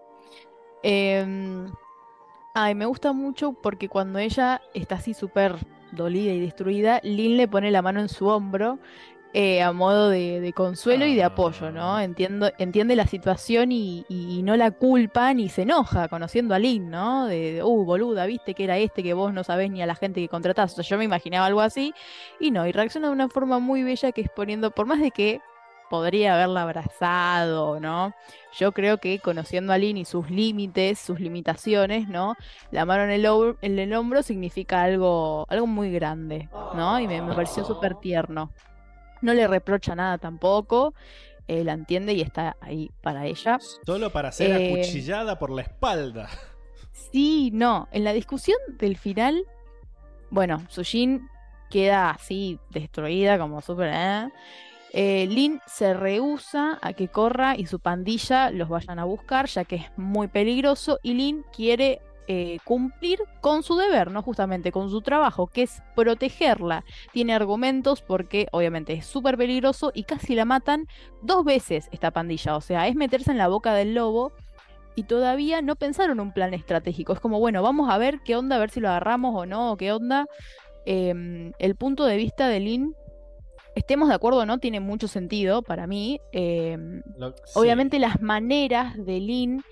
Em, 0.83 1.71
ay, 2.53 2.75
me 2.75 2.85
gusta 2.85 3.13
mucho 3.13 3.53
porque 3.53 3.89
cuando 3.89 4.19
ella 4.19 4.61
está 4.73 4.95
así 4.95 5.13
súper 5.13 5.55
dolida 5.91 6.31
y 6.31 6.39
destruida, 6.39 6.99
Lynn 7.03 7.37
le 7.37 7.47
pone 7.47 7.71
la 7.71 7.81
mano 7.81 7.99
en 7.99 8.09
su 8.09 8.27
hombro 8.27 8.79
eh, 9.37 9.61
a 9.61 9.73
modo 9.73 10.09
de, 10.09 10.39
de 10.39 10.53
consuelo 10.53 11.05
y 11.05 11.13
de 11.13 11.25
apoyo, 11.25 11.69
¿no? 11.69 11.97
Ah. 11.97 12.05
Entiendo, 12.05 12.53
entiende 12.57 12.95
la 12.95 13.05
situación 13.05 13.73
y, 13.73 14.05
y 14.07 14.41
no 14.43 14.55
la 14.55 14.71
culpa 14.71 15.33
ni 15.33 15.49
se 15.49 15.63
enoja 15.63 16.07
conociendo 16.07 16.55
a 16.55 16.59
Lynn, 16.59 16.89
¿no? 16.89 17.25
De, 17.25 17.55
de, 17.55 17.63
uh, 17.63 17.83
boluda, 17.83 18.25
viste 18.27 18.53
que 18.53 18.63
era 18.63 18.77
este 18.77 19.03
que 19.03 19.13
vos 19.13 19.33
no 19.33 19.43
sabés 19.43 19.69
ni 19.71 19.81
a 19.81 19.85
la 19.87 19.95
gente 19.95 20.21
que 20.21 20.29
contratás. 20.29 20.71
O 20.71 20.75
sea, 20.75 20.85
yo 20.85 20.97
me 20.97 21.03
imaginaba 21.03 21.47
algo 21.47 21.59
así 21.59 21.93
y 22.39 22.51
no, 22.51 22.65
y 22.65 22.71
reacciona 22.71 23.07
de 23.07 23.13
una 23.13 23.27
forma 23.27 23.59
muy 23.59 23.83
bella 23.83 24.13
que 24.13 24.21
es 24.21 24.29
poniendo, 24.29 24.71
por 24.71 24.85
más 24.85 25.01
de 25.01 25.11
que 25.11 25.41
podría 25.89 26.35
haberla 26.35 26.61
abrazado, 26.61 27.81
¿no? 27.81 28.13
Yo 28.57 28.71
creo 28.71 28.99
que 28.99 29.19
conociendo 29.19 29.73
a 29.73 29.77
Lynn 29.77 29.97
y 29.97 30.05
sus 30.05 30.29
límites, 30.29 30.97
sus 30.97 31.19
limitaciones, 31.19 32.07
¿no? 32.07 32.35
La 32.71 32.85
mano 32.85 33.03
en 33.03 33.11
el, 33.11 33.25
en 33.61 33.79
el 33.79 33.93
hombro 33.95 34.23
significa 34.23 34.81
algo, 34.81 35.45
algo 35.49 35.67
muy 35.67 35.91
grande, 35.91 36.47
¿no? 36.73 37.01
Y 37.01 37.07
me, 37.09 37.21
me 37.21 37.35
pareció 37.35 37.65
súper 37.65 37.95
tierno. 37.95 38.49
No 39.25 39.33
le 39.33 39.47
reprocha 39.47 39.95
nada 39.95 40.19
tampoco, 40.19 40.93
eh, 41.47 41.63
la 41.63 41.73
entiende 41.73 42.13
y 42.13 42.21
está 42.21 42.55
ahí 42.61 42.91
para 43.01 43.25
ella. 43.25 43.57
Solo 43.85 44.11
para 44.11 44.31
ser 44.31 44.51
Eh, 44.51 44.73
acuchillada 44.73 45.39
por 45.39 45.49
la 45.49 45.63
espalda. 45.63 46.29
Sí, 47.11 47.49
no. 47.51 47.87
En 47.91 48.03
la 48.03 48.13
discusión 48.13 48.57
del 48.77 48.97
final, 48.97 49.43
bueno, 50.29 50.63
Sujin 50.69 51.27
queda 51.71 52.11
así 52.11 52.59
destruida, 52.69 53.39
como 53.39 53.61
súper. 53.61 53.91
¿eh? 53.93 54.29
Eh, 54.93 55.25
Lin 55.27 55.59
se 55.65 55.93
rehúsa 55.93 56.77
a 56.81 56.93
que 56.93 57.07
Corra 57.07 57.57
y 57.57 57.65
su 57.65 57.79
pandilla 57.79 58.51
los 58.51 58.69
vayan 58.69 58.99
a 58.99 59.05
buscar, 59.05 59.47
ya 59.47 59.65
que 59.65 59.77
es 59.77 59.85
muy 59.97 60.27
peligroso, 60.27 60.99
y 61.01 61.15
Lin 61.15 61.43
quiere 61.51 61.99
eh, 62.27 62.57
cumplir 62.63 63.19
con 63.41 63.61
su 63.63 63.75
deber, 63.75 64.09
¿no? 64.11 64.21
Justamente 64.21 64.71
con 64.71 64.89
su 64.89 65.01
trabajo, 65.01 65.47
que 65.47 65.63
es 65.63 65.81
protegerla. 65.95 66.83
Tiene 67.11 67.33
argumentos 67.33 68.01
porque 68.01 68.47
obviamente 68.51 68.93
es 68.93 69.05
súper 69.05 69.37
peligroso 69.37 69.91
y 69.93 70.03
casi 70.03 70.35
la 70.35 70.45
matan 70.45 70.87
dos 71.21 71.43
veces 71.45 71.87
esta 71.91 72.11
pandilla, 72.11 72.55
o 72.55 72.61
sea, 72.61 72.87
es 72.87 72.95
meterse 72.95 73.31
en 73.31 73.37
la 73.37 73.47
boca 73.47 73.73
del 73.73 73.93
lobo 73.93 74.31
y 74.95 75.03
todavía 75.03 75.61
no 75.61 75.75
pensaron 75.75 76.19
un 76.19 76.31
plan 76.33 76.53
estratégico. 76.53 77.13
Es 77.13 77.19
como, 77.19 77.39
bueno, 77.39 77.61
vamos 77.61 77.89
a 77.89 77.97
ver 77.97 78.21
qué 78.23 78.35
onda, 78.35 78.55
a 78.55 78.59
ver 78.59 78.69
si 78.69 78.79
lo 78.79 78.87
agarramos 78.89 79.35
o 79.35 79.45
no, 79.45 79.73
o 79.73 79.77
qué 79.77 79.91
onda. 79.91 80.25
Em, 80.85 81.51
el 81.59 81.75
punto 81.75 82.05
de 82.05 82.15
vista 82.15 82.47
de 82.47 82.59
Lin, 82.59 82.95
estemos 83.75 84.07
de 84.07 84.15
acuerdo 84.15 84.39
o 84.39 84.45
no, 84.45 84.57
tiene 84.59 84.79
mucho 84.79 85.07
sentido 85.07 85.61
para 85.63 85.85
mí. 85.85 86.19
Em, 86.31 87.01
Lo- 87.17 87.31
sí. 87.31 87.53
Obviamente 87.55 87.99
las 87.99 88.21
maneras 88.21 88.95
de 89.05 89.19
Lin 89.19 89.63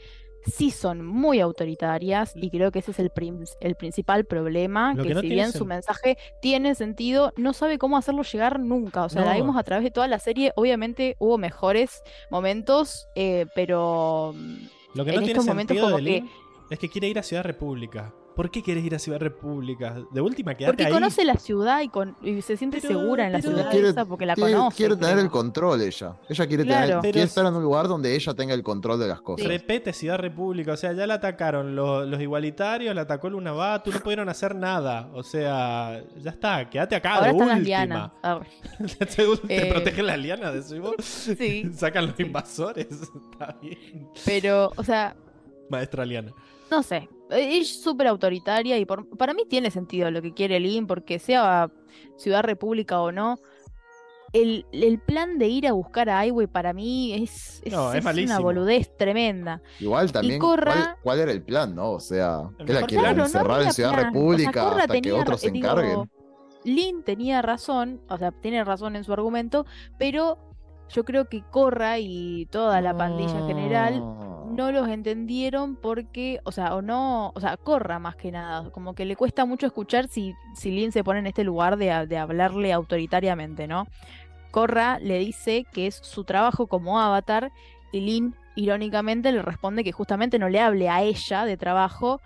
sí 0.46 0.72
son 0.72 1.06
muy 1.06 1.40
autoritarias 1.40 2.34
y 2.36 2.50
creo 2.50 2.72
que 2.72 2.80
ese 2.80 2.92
es 2.92 3.00
el, 3.00 3.12
el 3.60 3.76
principal 3.76 4.26
problema, 4.26 4.94
Lo 4.94 5.04
que, 5.04 5.10
que 5.10 5.16
no 5.16 5.22
si 5.22 5.30
bien 5.30 5.52
su 5.52 5.66
mensaje 5.66 6.18
tiene 6.42 6.76
sentido, 6.76 7.32
no 7.38 7.54
sabe 7.54 7.78
cómo 7.78 7.98
hacerlo 7.98 8.24
llegar 8.24 8.60
nunca. 8.60 9.04
O 9.06 9.10
sea, 9.10 9.24
la 9.26 9.32
No. 9.32 9.38
vimos 9.42 9.58
a 9.58 9.64
través 9.64 9.84
de 9.84 9.92
toda 9.92 10.08
la 10.08 10.20
serie, 10.20 10.52
obviamente 10.56 11.16
hubo 11.20 11.38
mejores 11.38 12.02
momentos, 12.30 13.08
eh, 13.16 13.46
pero 13.56 14.34
Lo 14.94 15.06
que 15.06 15.12
en 15.12 15.16
no 15.16 15.22
tiene 15.22 15.32
estos 15.32 15.46
momentos 15.46 15.78
sentido 15.78 15.92
como 15.92 16.04
que- 16.04 16.24
es 16.70 16.80
que 16.80 16.90
quiere 16.90 17.08
ir 17.10 17.20
a 17.20 17.24
Ciudad 17.24 17.44
República. 17.44 18.14
¿Por 18.36 18.50
qué 18.50 18.64
quieres 18.64 18.84
ir 18.84 18.96
a 18.96 19.00
Ciudad 19.00 19.20
República? 19.20 19.96
De 20.12 20.20
última, 20.22 20.56
quédate 20.56 20.72
porque 20.74 20.86
ahí. 20.86 20.92
conoce 20.92 21.24
la 21.24 21.36
ciudad 21.38 21.82
y, 21.82 21.90
con- 21.90 22.16
y 22.24 22.42
se 22.42 22.58
siente 22.58 22.80
Pero- 22.82 23.00
segura 23.00 23.28
en 23.28 23.34
la 23.34 23.42
ciudad 23.42 23.70
Quiere- 23.70 23.90
esa 23.90 24.06
porque 24.06 24.26
la 24.26 24.34
quiere, 24.36 24.54
conoce. 24.54 24.78
quiere 24.78 24.96
tener 24.96 25.12
creo. 25.14 25.24
el 25.26 25.30
control 25.30 25.82
ella. 25.82 26.18
Ella 26.28 26.48
quiere, 26.48 26.64
Claro. 26.66 26.82
tener, 26.88 26.90
Pero 26.90 27.02
quiere 27.02 27.20
es- 27.22 27.30
estar 27.30 27.46
en 27.46 27.54
un 27.54 27.62
lugar 27.64 27.88
donde 27.88 28.16
ella 28.16 28.34
tenga 28.34 28.54
el 28.56 28.64
control 28.64 29.00
de 29.00 29.08
las 29.08 29.22
cosas. 29.22 29.48
Repete 29.48 29.94
Ciudad 29.94 30.18
República, 30.18 30.74
o 30.74 30.78
sea, 30.78 30.94
ya 30.94 31.06
la 31.06 31.16
atacaron 31.16 31.76
los, 31.76 32.08
los 32.08 32.20
igualitarios, 32.22 32.96
la 32.96 33.02
atacó 33.02 33.30
Luna 33.30 33.52
Batu, 33.52 33.92
no 33.92 34.00
pudieron 34.00 34.28
hacer 34.30 34.56
nada. 34.56 35.10
O 35.14 35.22
sea, 35.24 36.04
ya 36.18 36.32
está, 36.32 36.70
quédate 36.70 36.96
acá 36.96 37.16
Ahora 37.16 37.28
de 37.28 37.32
están 37.34 37.48
las 37.50 37.58
última. 37.60 37.78
lianas. 37.78 38.12
Arre. 38.22 38.48
te 39.00 39.06
te 39.06 39.24
Eh, 39.68 39.72
protegen 39.72 40.08
las 40.08 40.18
lianas, 40.18 40.54
decimos. 40.56 40.96
Sí. 41.00 41.70
Sacan 41.76 42.08
los 42.08 42.20
invasores. 42.20 42.88
Está 43.32 43.56
bien. 43.62 44.10
Pero, 44.26 44.72
o 44.76 44.84
sea, 44.84 45.16
Maestra 45.70 46.06
liana. 46.06 46.32
No 46.72 46.82
sé, 46.82 47.08
es 47.34 47.82
súper 47.82 48.08
autoritaria 48.08 48.78
y 48.78 48.86
por- 48.86 49.08
para 49.18 49.34
mí 49.34 49.44
tiene 49.50 49.72
sentido 49.72 50.10
lo 50.12 50.22
que 50.22 50.34
quiere 50.34 50.60
Lin, 50.60 50.88
porque 50.88 51.20
sea 51.20 51.70
Ciudad 52.18 52.44
República 52.44 53.00
o 53.02 53.12
no, 53.12 53.38
el, 54.32 54.66
el 54.72 55.00
plan 55.00 55.38
de 55.38 55.48
ir 55.48 55.68
a 55.68 55.74
buscar 55.74 56.10
a 56.10 56.26
Highway 56.26 56.48
para 56.48 56.74
mí 56.74 57.14
es, 57.14 57.62
es, 57.64 57.72
No, 57.72 57.94
es 57.94 58.04
es 58.04 58.26
una 58.26 58.40
boludez 58.40 58.96
tremenda. 58.98 59.62
Igual 59.80 60.12
también, 60.12 60.40
Corra- 60.40 60.74
¿cuál, 60.74 60.96
cuál 61.04 61.20
era 61.20 61.32
el 61.32 61.44
plan, 61.44 61.76
no? 61.76 61.92
O 61.92 62.00
sea, 62.00 62.50
¿qué 62.66 62.74
la 62.74 62.82
quieren. 62.82 63.06
Claro, 63.06 63.24
encerrar 63.26 63.62
en 63.62 63.72
Ciudad 63.74 63.92
plan. 63.92 64.00
O 64.00 64.04
sea, 64.04 64.10
República 64.12 64.70
hasta 64.76 65.02
que 65.02 65.12
otros 65.14 65.40
se 65.42 65.52
digo, 65.52 65.68
encarguen? 65.68 66.12
Lin 66.66 67.04
tenía 67.04 67.42
razón, 67.44 68.02
o 68.10 68.18
sea, 68.18 68.32
tiene 68.32 68.64
razón 68.64 68.96
en 68.96 69.04
su 69.04 69.14
argumento, 69.14 69.66
pero 70.00 70.40
yo 70.90 71.04
creo 71.06 71.30
que 71.30 71.44
Corra 71.52 72.00
y 72.00 72.48
toda 72.48 72.82
la 72.82 72.96
pandilla 72.98 73.38
en 73.38 73.48
general 73.48 74.04
no 74.56 74.72
los 74.72 74.88
entendieron 74.88 75.76
porque, 75.76 76.40
o 76.44 76.52
sea, 76.52 76.76
o 76.76 76.82
no, 76.82 77.32
o 77.36 77.40
sea, 77.40 77.58
corra 77.58 78.00
más 78.00 78.16
que 78.16 78.32
nada, 78.32 78.70
como 78.72 78.96
que 78.96 79.06
le 79.06 79.16
cuesta 79.16 79.46
mucho 79.46 79.66
escuchar 79.66 80.08
si, 80.08 80.34
si 80.56 80.72
Lin 80.72 80.92
se 80.92 81.04
pone 81.04 81.20
en 81.20 81.28
este 81.28 81.44
lugar 81.44 81.78
de, 81.78 82.08
de 82.08 82.18
hablarle 82.18 82.74
autoritariamente, 82.74 83.68
¿no? 83.68 83.88
Corra 84.52 85.00
le 85.00 85.20
dice 85.20 85.66
que 85.72 85.88
es 85.88 85.96
su 85.96 86.24
trabajo 86.24 86.68
como 86.68 87.00
avatar 87.00 87.52
y 87.92 88.02
Lin, 88.02 88.36
irónicamente, 88.56 89.32
le 89.32 89.42
responde 89.42 89.84
que 89.84 89.92
justamente 89.92 90.40
no 90.40 90.50
le 90.50 90.60
hable 90.60 90.90
a 90.90 91.02
ella 91.04 91.46
de 91.46 91.58
trabajo, 91.58 92.22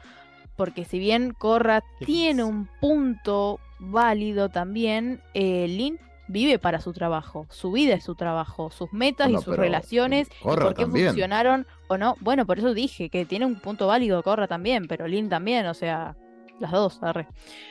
porque 0.56 0.86
si 0.86 1.00
bien 1.00 1.34
Corra 1.34 1.84
tiene 2.06 2.44
un 2.44 2.68
punto 2.82 3.60
válido 3.80 4.50
también, 4.50 5.22
eh, 5.34 5.68
Lin 5.68 6.00
vive 6.28 6.60
para 6.60 6.80
su 6.82 6.94
trabajo, 6.94 7.48
su 7.50 7.72
vida 7.72 7.94
es 7.96 8.04
su 8.04 8.16
trabajo, 8.16 8.70
sus 8.72 8.92
metas 8.94 9.28
Bueno, 9.28 9.40
y 9.40 9.44
sus 9.44 9.56
relaciones 9.56 10.28
y 10.40 10.44
por 10.44 10.74
qué 10.76 10.84
también. 10.84 11.08
funcionaron 11.08 11.68
o 11.88 11.98
no. 11.98 12.16
Bueno, 12.22 12.46
por 12.46 12.60
eso 12.60 12.74
dije 12.74 13.10
que 13.10 13.26
tiene 13.26 13.46
un 13.46 13.60
punto 13.60 13.88
válido 13.88 14.22
Corra 14.24 14.48
también, 14.48 14.88
pero 14.88 15.08
Lin 15.08 15.30
también, 15.30 15.66
o 15.68 15.74
sea, 15.74 16.16
las 16.60 16.72
dos, 16.72 16.98
arre. 17.04 17.28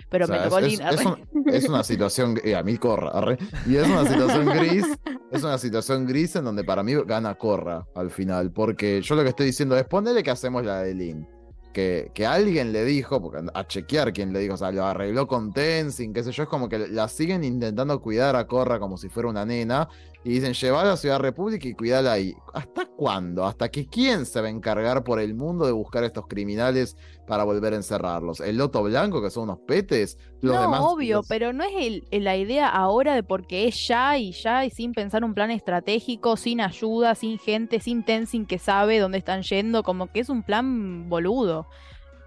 Pero 0.09 0.25
O 0.27 0.29
sea, 0.29 0.37
me 0.39 0.43
tocó 0.45 0.59
es, 0.61 0.65
Lin, 0.67 0.81
es- 0.81 0.95
es 0.95 1.07
arre. 1.07 1.23
un- 1.35 1.49
es 1.55 1.69
una 1.69 1.83
situación, 1.85 2.41
eh, 2.45 2.55
a 2.55 2.63
mí 2.63 2.77
corra, 2.79 3.11
arre. 3.11 3.37
y 3.67 3.77
es 3.77 3.87
una 3.87 4.07
situación 4.07 4.47
gris, 4.47 4.87
es 5.33 5.43
una 5.43 5.59
situación 5.59 6.07
gris 6.07 6.37
en 6.37 6.45
donde 6.45 6.63
para 6.65 6.83
mí 6.83 6.93
gana 7.05 7.35
corra 7.35 7.85
al 7.95 8.11
final, 8.11 8.53
porque 8.53 9.03
yo 9.03 9.15
lo 9.17 9.23
que 9.25 9.31
estoy 9.31 9.47
diciendo 9.47 9.77
es 9.77 9.85
ponele 9.85 10.23
que 10.23 10.31
hacemos 10.31 10.65
la 10.65 10.83
de 10.83 10.95
Lin, 10.95 11.29
que, 11.77 12.27
alguien 12.27 12.73
le 12.73 12.87
dijo, 12.87 13.21
porque 13.21 13.47
a 13.53 13.67
chequear 13.67 14.15
quién 14.15 14.33
le 14.33 14.39
dijo, 14.39 14.55
o 14.55 14.57
sea, 14.57 14.73
lo 14.73 14.87
arregló 14.87 15.27
con 15.27 15.53
Tenzin, 15.53 16.15
qué 16.15 16.25
sé 16.25 16.33
yo, 16.33 16.45
es 16.45 16.49
como 16.49 16.71
que 16.71 16.79
la 16.79 17.07
siguen 17.07 17.45
intentando 17.45 18.01
cuidar 18.01 18.35
a 18.35 18.47
Corra 18.47 18.81
como 18.81 18.97
si 18.97 19.11
fuera 19.11 19.29
una 19.29 19.45
nena, 19.45 19.87
y 20.27 20.31
dicen, 20.31 20.55
llevar 20.55 20.87
a 20.89 20.97
Ciudad 20.97 21.21
República 21.21 21.69
y 21.69 21.75
cuidarla 21.75 22.11
ahí. 22.15 22.35
¿Hasta 22.53 22.85
cuándo? 22.87 23.45
¿Hasta 23.45 23.69
que 23.71 23.87
quién 23.87 24.27
se 24.27 24.41
va 24.41 24.49
a 24.49 24.51
encargar 24.51 25.05
por 25.05 25.21
el 25.21 25.37
mundo 25.37 25.65
de 25.67 25.71
buscar 25.71 26.03
a 26.03 26.07
estos 26.07 26.27
criminales 26.27 26.97
para 27.29 27.45
volver 27.45 27.75
a 27.75 27.77
encerrarlos? 27.77 28.41
¿El 28.41 28.57
Loto 28.57 28.83
Blanco, 28.83 29.23
que 29.23 29.31
son 29.31 29.45
unos 29.45 29.61
petes? 29.61 30.19
Los 30.41 30.57
no, 30.57 30.61
demás, 30.63 30.81
obvio, 30.83 31.19
los- 31.19 31.29
pero 31.29 31.53
no 31.53 31.63
es 31.63 31.71
el- 31.79 32.09
el- 32.11 32.25
la 32.25 32.37
idea 32.37 32.69
ahora 32.69 33.15
de 33.15 33.23
porque 33.23 33.69
es 33.69 33.87
ya 33.87 34.19
y 34.19 34.33
ya 34.33 34.65
y 34.65 34.71
sin 34.71 34.95
pensar 34.95 35.23
un 35.23 35.33
plan 35.33 35.53
estratégico, 35.53 36.37
sin 36.37 36.61
ayuda, 36.61 37.15
sin 37.15 37.39
gente, 37.39 37.79
sin 37.79 38.03
Tenzin 38.05 38.47
que 38.47 38.59
sabe 38.59 38.99
dónde 38.99 39.19
están 39.19 39.43
yendo, 39.43 39.85
como 39.85 40.09
que 40.11 40.19
es 40.19 40.29
un 40.29 40.43
plan 40.43 41.09
boludo. 41.09 41.69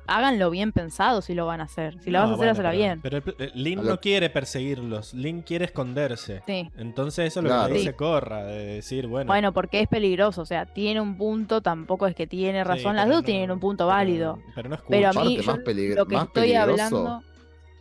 Háganlo 0.10 0.50
bien 0.50 0.72
pensado 0.72 1.22
si 1.22 1.34
lo 1.36 1.46
van 1.46 1.62
a 1.62 1.66
hacer. 1.66 2.02
Si 2.04 2.10
lo 2.10 2.20
vas 2.20 2.26
a 2.26 2.30
No, 2.30 2.34
hacer, 2.36 2.54
bueno, 2.54 2.58
pero- 2.58 2.72
bien. 2.78 3.00
Pero 3.02 3.18
el- 3.18 3.36
eh, 3.40 3.52
Lin 3.56 3.80
A 3.80 3.84
lo- 3.84 3.90
no 3.92 4.00
quiere 4.00 4.30
perseguirlos, 4.30 5.14
Lin 5.14 5.42
quiere 5.42 5.66
esconderse. 5.66 6.42
Sí. 6.48 6.70
Entonces 6.78 7.28
eso 7.28 7.40
es 7.40 7.44
lo 7.46 7.50
que 7.64 7.68
le 7.74 7.78
dice 7.80 7.92
Sí. 7.92 7.96
Corra, 7.96 8.44
de 8.46 8.66
decir, 8.76 9.08
bueno, 9.08 9.28
Bueno, 9.28 9.54
porque 9.54 9.82
es 9.82 9.88
peligroso, 9.88 10.42
o 10.42 10.46
sea, 10.46 10.66
tiene 10.66 11.00
un 11.02 11.18
punto, 11.18 11.62
tampoco 11.62 12.08
es 12.08 12.16
que 12.16 12.28
tiene 12.28 12.60
sí, 12.64 12.68
razón, 12.68 12.96
las 12.96 13.08
dos 13.08 13.18
no- 13.18 13.24
tienen 13.24 13.52
un 13.52 13.60
punto 13.60 13.88
válido. 13.88 14.40
Pero 14.56 14.70
no 14.70 14.76
escucha. 14.76 14.90
Pero 14.98 15.08
a 15.10 15.12
mí, 15.14 15.18
Aparte, 15.20 15.36
yo 15.44 15.52
más 15.52 15.60
peligro- 15.64 15.96
lo 15.96 16.06
que 16.08 16.16
más 16.16 16.26
estoy 16.26 16.42
peligroso. 16.42 16.72
hablando, 16.98 17.24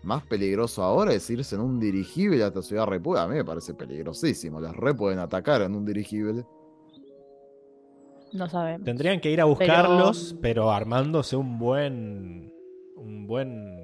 Más 0.04 0.22
peligroso 0.22 0.82
ahora 0.84 1.12
es 1.12 1.28
irse 1.28 1.56
en 1.56 1.60
un 1.60 1.80
dirigible 1.80 2.42
hasta 2.44 2.62
Ciudad 2.62 2.86
República. 2.86 3.24
A 3.24 3.28
mí 3.28 3.34
me 3.34 3.44
parece 3.44 3.74
peligrosísimo. 3.74 4.60
Las 4.60 4.74
re 4.76 4.94
pueden 4.94 5.18
atacar 5.18 5.60
en 5.62 5.74
un 5.74 5.84
dirigible. 5.84 6.44
No 8.32 8.48
sabemos. 8.48 8.84
Tendrían 8.84 9.20
que 9.20 9.30
ir 9.30 9.40
a 9.40 9.44
buscarlos, 9.44 10.36
pero, 10.40 10.70
armándose 10.70 11.36
un 11.36 11.58
buen 11.58 12.52
un 12.96 13.26
buen 13.26 13.76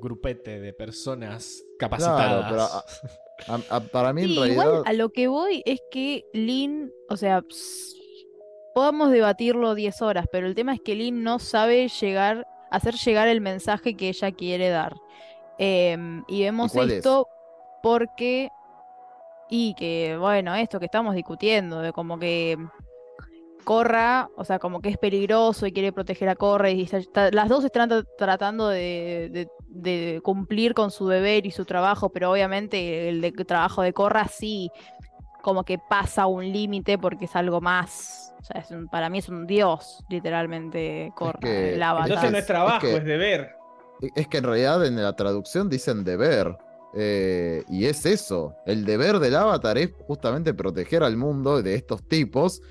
grupete 0.00 0.58
de 0.60 0.72
personas 0.72 1.62
Claro, 1.78 1.78
capacitadas. 1.96 2.46
pero 2.50 2.62
a- 2.62 2.84
a- 3.72 3.76
a- 3.76 3.80
para 3.80 4.12
mí 4.14 4.22
en 4.22 4.34
realidad. 4.34 4.52
igual 4.64 4.82
a 4.86 4.92
lo 4.94 5.10
que 5.10 5.28
voy 5.28 5.62
es 5.66 5.80
que 5.90 6.24
Lynn, 6.32 6.90
o 7.10 7.16
sea, 7.16 7.42
ps- 7.42 7.94
podemos 8.74 9.10
debatirlo 9.10 9.74
10 9.74 10.00
horas, 10.00 10.26
pero 10.32 10.46
el 10.46 10.54
tema 10.54 10.72
es 10.72 10.80
que 10.80 10.94
Lynn 10.94 11.22
no 11.22 11.38
sabe 11.38 11.88
llegar, 11.88 12.46
hacer 12.70 12.94
llegar 12.94 13.28
el 13.28 13.40
mensaje 13.42 13.94
que 13.94 14.08
ella 14.08 14.32
quiere 14.32 14.68
dar. 14.70 14.94
Em, 15.58 16.24
y 16.28 16.42
vemos 16.42 16.72
cuál 16.72 16.90
es? 16.90 16.96
esto 16.98 17.28
porque, 17.82 18.48
y 19.50 19.74
que, 19.74 20.16
bueno, 20.18 20.54
esto 20.54 20.78
que 20.78 20.86
estamos 20.86 21.14
discutiendo, 21.14 21.80
de 21.80 21.92
como 21.92 22.18
que 22.18 22.56
Corra, 23.64 24.28
o 24.36 24.44
sea, 24.44 24.58
como 24.58 24.80
que 24.80 24.88
es 24.88 24.98
peligroso 24.98 25.66
y 25.66 25.72
quiere 25.72 25.92
proteger 25.92 26.28
a 26.28 26.34
Corra, 26.34 26.70
y 26.70 26.82
está- 26.82 26.98
está- 26.98 27.30
las 27.30 27.48
dos 27.48 27.64
están 27.64 27.88
tra- 27.90 28.06
tratando 28.18 28.68
de, 28.68 29.28
de- 29.32 29.48
de 29.68 30.20
cumplir 30.22 30.74
con 30.74 30.90
su 30.90 31.08
deber 31.08 31.46
y 31.46 31.50
su 31.50 31.64
trabajo, 31.64 32.10
pero 32.10 32.32
obviamente 32.32 33.08
el 33.08 33.20
de- 33.20 33.32
trabajo 33.32 33.82
de 33.82 33.92
Corra 33.92 34.26
sí, 34.28 34.70
como 35.42 35.64
que 35.64 35.78
pasa 35.78 36.26
un 36.26 36.52
límite 36.52 36.98
porque 36.98 37.24
es 37.26 37.36
algo 37.36 37.60
más, 37.60 38.32
o 38.40 38.44
sea, 38.44 38.60
es 38.60 38.70
un- 38.70 38.88
para 38.88 39.08
mí 39.08 39.18
es 39.18 39.28
un 39.28 39.46
dios, 39.46 40.04
literalmente, 40.10 41.12
Corra, 41.14 41.38
que- 41.40 41.74
el 41.74 41.82
avatar. 41.82 42.08
Entonces 42.08 42.32
no 42.32 42.38
es 42.38 42.46
trabajo, 42.46 42.80
que- 42.80 42.96
es 42.96 43.04
deber. 43.04 43.50
Es 44.16 44.26
que 44.28 44.38
en 44.38 44.44
realidad 44.44 44.84
en 44.86 45.00
la 45.02 45.14
traducción 45.14 45.68
dicen 45.68 46.04
deber. 46.04 46.56
eh, 46.92 47.62
y 47.68 47.84
es 47.86 48.04
eso. 48.04 48.56
El 48.66 48.84
deber 48.84 49.20
del 49.20 49.36
avatar 49.36 49.78
es 49.78 49.90
justamente 50.08 50.52
proteger 50.54 51.04
al 51.04 51.16
mundo 51.16 51.62
de 51.62 51.76
estos 51.76 52.02
tipos. 52.08 52.62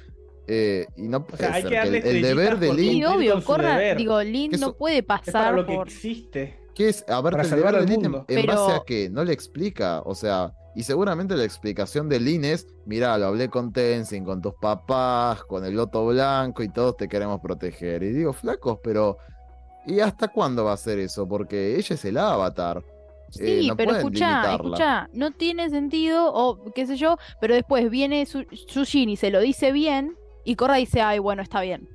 Eh, 0.51 0.85
y 0.97 1.03
no 1.03 1.25
puede 1.25 1.43
sea, 1.43 1.53
hay 1.53 1.61
ser 1.61 1.71
que 1.71 2.09
el, 2.09 2.21
deber 2.21 2.57
de 2.59 2.67
por 2.67 2.75
Sí, 2.77 3.03
obvio, 3.05 3.43
Corra, 3.43 3.77
digo, 3.93 4.19
Que 4.19 4.57
no 4.59 4.73
puede 4.73 4.97
Es 4.97 5.03
para 5.05 5.21
pasar 5.23 5.53
lo 5.53 5.65
que 5.65 5.75
por... 5.75 5.87
existe. 5.87 6.59
¿Qué 6.73 6.89
es? 6.89 7.05
A 7.07 7.21
ver, 7.21 7.31
Para 7.33 7.43
el 7.43 7.49
salvar 7.49 7.73
deber 7.73 7.81
al 7.81 7.85
de 7.85 7.91
Lin 7.95 8.05
en, 8.05 8.11
mundo. 8.11 8.25
en 8.27 8.45
base 8.47 8.61
a 8.61 8.67
Pero- 8.67 8.83
qué? 8.85 9.09
No 9.09 9.23
le 9.23 9.33
explica. 9.33 10.01
O 10.05 10.15
sea, 10.15 10.53
y 10.75 10.83
seguramente 10.83 11.35
la 11.35 11.43
explicación 11.43 12.09
de 12.09 12.19
Lin 12.19 12.45
es: 12.45 12.65
mira, 12.85 13.17
lo 13.17 13.27
hablé 13.27 13.49
con 13.49 13.71
Tenzin, 13.71 14.23
con 14.25 14.41
tus 14.41 14.53
papás, 14.55 15.43
con 15.43 15.63
el 15.65 15.75
Loto 15.75 16.05
Blanco 16.07 16.63
y 16.63 16.69
todos 16.69 16.97
te 16.97 17.07
queremos 17.07 17.39
proteger. 17.41 18.01
Y 18.03 18.09
digo, 18.13 18.33
flacos, 18.33 18.79
pero. 18.83 19.17
¿Y 19.85 19.99
hasta 19.99 20.27
cuándo 20.29 20.65
va 20.65 20.73
a 20.73 20.77
ser 20.77 20.99
eso? 20.99 21.27
Porque 21.27 21.75
ella 21.77 21.95
es 21.95 22.05
el 22.05 22.17
avatar. 22.17 22.77
Eh, 23.39 23.59
Sí, 23.61 23.67
no 23.67 23.77
pero 23.77 23.95
escucha, 23.95 24.55
escucha, 24.55 25.07
no 25.13 25.29
tiene 25.31 25.69
sentido, 25.69 26.33
o 26.33 26.71
qué 26.73 26.87
sé 26.87 26.95
yo, 26.95 27.17
pero 27.39 27.53
después 27.53 27.87
viene 27.91 28.25
Su- 28.25 28.45
Sushin 28.67 29.07
y 29.09 29.17
se 29.17 29.29
lo 29.29 29.39
dice 29.39 29.71
bien, 29.71 30.15
y 30.43 30.55
Korra 30.55 30.75
dice, 30.75 31.01
ay, 31.01 31.19
bueno, 31.19 31.41
está 31.41 31.61
bien. 31.61 31.87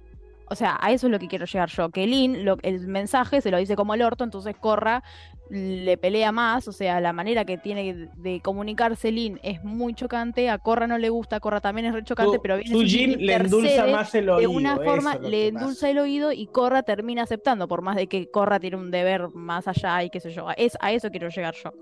O 0.51 0.55
sea, 0.57 0.77
a 0.81 0.93
eso 0.93 1.07
es 1.07 1.11
lo 1.11 1.19
que 1.19 1.27
quiero 1.27 1.47
llegar 1.47 1.71
yo, 1.71 1.89
que 1.89 2.07
Lin, 2.07 2.45
lo- 2.45 2.59
el 2.63 2.87
mensaje 2.87 3.41
se 3.41 3.51
lo 3.51 3.57
dice 3.59 3.77
como 3.77 3.95
el 3.95 4.03
orto, 4.03 4.25
entonces 4.25 4.55
Korra 4.61 5.03
le 5.49 5.97
pelea 5.97 6.33
más, 6.33 6.69
o 6.69 6.73
sea, 6.73 7.01
la 7.01 7.13
manera 7.15 7.45
que 7.47 7.57
tiene 7.57 8.09
de 8.17 8.41
comunicarse 8.43 9.11
Lin 9.11 9.41
es 9.43 9.65
muy 9.65 9.95
chocante, 9.95 10.51
a 10.51 10.59
Korra 10.59 10.87
no 10.87 10.99
le 10.99 11.09
gusta, 11.09 11.37
a 11.37 11.41
Korra 11.41 11.61
también 11.63 11.87
es 11.87 11.95
re 11.95 12.05
chocante, 12.05 12.37
Su- 12.37 12.43
pero 12.43 12.57
viene 12.59 12.71
su 12.79 12.83
Jin 12.85 13.25
le 13.25 13.35
endulza 13.35 13.87
más 13.87 14.15
el 14.15 14.27
de 14.27 14.33
oído. 14.33 14.51
una 14.51 14.75
eso 14.75 14.85
forma 14.85 15.17
le 15.17 15.49
endulza 15.49 15.75
pasa. 15.75 15.91
el 15.91 15.99
oído 15.99 16.31
y 16.33 16.47
Corra 16.47 16.83
termina 16.83 17.23
aceptando, 17.23 17.67
por 17.67 17.81
más 17.81 17.97
de 17.97 18.07
que 18.07 18.31
Corra 18.31 18.61
tiene 18.61 18.77
un 18.77 18.91
deber 18.91 19.29
más 19.35 19.67
allá 19.67 20.05
y 20.05 20.11
qué 20.11 20.21
sé 20.21 20.31
yo. 20.31 20.49
Es, 20.59 20.77
a 20.81 20.93
eso 20.93 21.11
quiero 21.11 21.31
llegar 21.31 21.55
yo. 21.55 21.73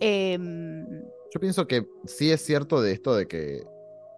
Em, 0.00 0.84
Yo 1.32 1.40
pienso 1.40 1.66
que 1.66 1.86
sí 2.04 2.30
es 2.30 2.44
cierto 2.44 2.80
de 2.82 2.92
esto 2.92 3.16
de 3.16 3.26
que, 3.26 3.62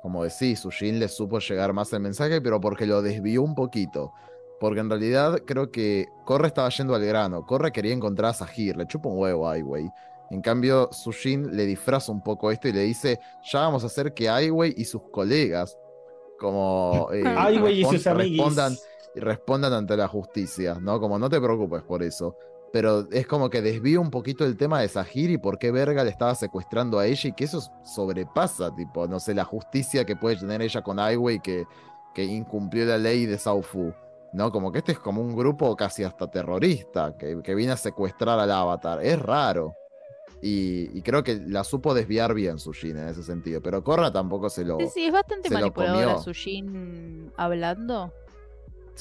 como 0.02 0.24
decís, 0.24 0.60
Sushin 0.60 0.98
le 0.98 1.08
supo 1.08 1.38
llegar 1.38 1.72
más 1.72 1.92
el 1.92 2.00
mensaje, 2.00 2.40
pero 2.40 2.60
porque 2.60 2.86
lo 2.86 3.02
desvió 3.02 3.42
un 3.42 3.54
poquito. 3.54 4.12
Porque 4.60 4.80
en 4.80 4.90
realidad 4.90 5.40
creo 5.46 5.70
que 5.70 6.08
Corre 6.24 6.48
estaba 6.48 6.68
yendo 6.70 6.94
al 6.94 7.04
grano. 7.04 7.46
Corre 7.46 7.72
quería 7.72 7.92
encontrar 7.92 8.30
a 8.30 8.34
Sahir, 8.34 8.76
le 8.76 8.86
chupa 8.86 9.08
un 9.08 9.18
huevo 9.18 9.48
a 9.48 9.52
Ai 9.52 9.62
Weiwei. 9.62 9.90
En 10.30 10.42
cambio, 10.42 10.90
Sushin 10.92 11.56
le 11.56 11.64
disfraza 11.64 12.12
un 12.12 12.22
poco 12.22 12.50
esto 12.50 12.68
y 12.68 12.72
le 12.72 12.82
dice: 12.82 13.18
Ya 13.50 13.60
vamos 13.60 13.84
a 13.84 13.86
hacer 13.86 14.12
que 14.14 14.28
Ai 14.28 14.50
Weiwei 14.50 14.74
y 14.76 14.84
sus 14.84 15.02
colegas, 15.10 15.76
como. 16.38 17.08
eh, 17.12 17.22
Ai 17.24 17.56
Weiwei 17.58 17.80
y 17.80 17.84
sus 17.84 18.04
respondan, 18.04 18.76
respondan 19.14 19.72
ante 19.72 19.96
la 19.96 20.08
justicia, 20.08 20.76
¿no? 20.80 21.00
Como 21.00 21.18
no 21.18 21.30
te 21.30 21.40
preocupes 21.40 21.82
por 21.82 22.02
eso. 22.02 22.36
Pero 22.72 23.08
es 23.10 23.26
como 23.26 23.48
que 23.48 23.62
desvía 23.62 23.98
un 23.98 24.10
poquito 24.10 24.44
el 24.44 24.56
tema 24.56 24.80
de 24.80 24.88
Sahir 24.88 25.30
y 25.30 25.38
por 25.38 25.58
qué 25.58 25.70
verga 25.70 26.04
le 26.04 26.10
estaba 26.10 26.34
secuestrando 26.34 26.98
a 26.98 27.06
ella 27.06 27.30
y 27.30 27.32
que 27.32 27.44
eso 27.44 27.62
sobrepasa, 27.82 28.74
tipo, 28.74 29.06
no 29.06 29.20
sé, 29.20 29.34
la 29.34 29.44
justicia 29.44 30.04
que 30.04 30.16
puede 30.16 30.36
tener 30.36 30.60
ella 30.60 30.82
con 30.82 30.98
Weiwei 30.98 31.40
que, 31.40 31.64
que 32.14 32.24
incumplió 32.24 32.84
la 32.84 32.98
ley 32.98 33.26
de 33.26 33.38
Sao 33.38 33.62
Fu. 33.62 33.92
¿No? 34.30 34.52
Como 34.52 34.70
que 34.70 34.78
este 34.78 34.92
es 34.92 34.98
como 34.98 35.22
un 35.22 35.34
grupo 35.34 35.74
casi 35.74 36.04
hasta 36.04 36.30
terrorista 36.30 37.16
que, 37.16 37.40
que 37.42 37.54
viene 37.54 37.72
a 37.72 37.78
secuestrar 37.78 38.38
al 38.38 38.50
avatar. 38.50 39.02
Es 39.02 39.18
raro. 39.18 39.74
Y, 40.42 40.96
y 40.96 41.02
creo 41.02 41.24
que 41.24 41.40
la 41.46 41.64
supo 41.64 41.94
desviar 41.94 42.34
bien 42.34 42.58
Sushin 42.58 42.96
en 42.98 43.08
ese 43.08 43.22
sentido. 43.22 43.60
Pero 43.60 43.82
Korra 43.82 44.12
tampoco 44.12 44.48
se 44.50 44.64
lo. 44.64 44.78
sí, 44.78 44.88
sí, 44.92 45.06
es 45.06 45.12
bastante 45.12 45.50
manipuladora. 45.50 46.18
Sushin 46.18 47.32
hablando. 47.36 48.12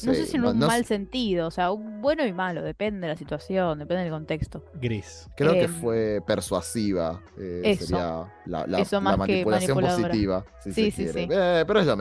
No 0.05 0.13
sé 0.13 0.25
si 0.25 0.35
en 0.35 0.43
no- 0.43 0.51
un 0.51 0.59
no 0.59 0.67
mal 0.67 0.81
sé, 0.81 0.87
sentido, 0.89 1.47
o 1.47 1.51
sea, 1.51 1.71
un 1.71 2.01
bueno 2.01 2.25
y 2.25 2.33
malo, 2.33 2.61
depende 2.61 3.07
de 3.07 3.13
la 3.13 3.17
situación, 3.17 3.79
depende 3.79 4.03
del 4.03 4.11
contexto. 4.11 4.63
Gris. 4.75 5.27
Creo 5.35 5.53
que 5.53 5.63
em, 5.63 5.73
fue 5.73 6.21
persuasiva. 6.25 7.21
eh, 7.37 7.61
eso. 7.65 7.85
sería 7.87 8.33
la, 8.45 8.67
la- 8.67 8.79
Eso 8.79 9.01
manipulación 9.01 9.79
positiva. 9.79 10.45
Si 10.63 10.71
Sí, 10.73 10.91
se 10.91 10.91
sí, 10.91 11.03
quiere. 11.03 11.21
sí. 11.23 11.29
Eh, 11.31 11.63
pero 11.65 11.79
es 11.79 11.85
lo 11.85 11.97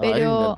Pero- 0.00 0.54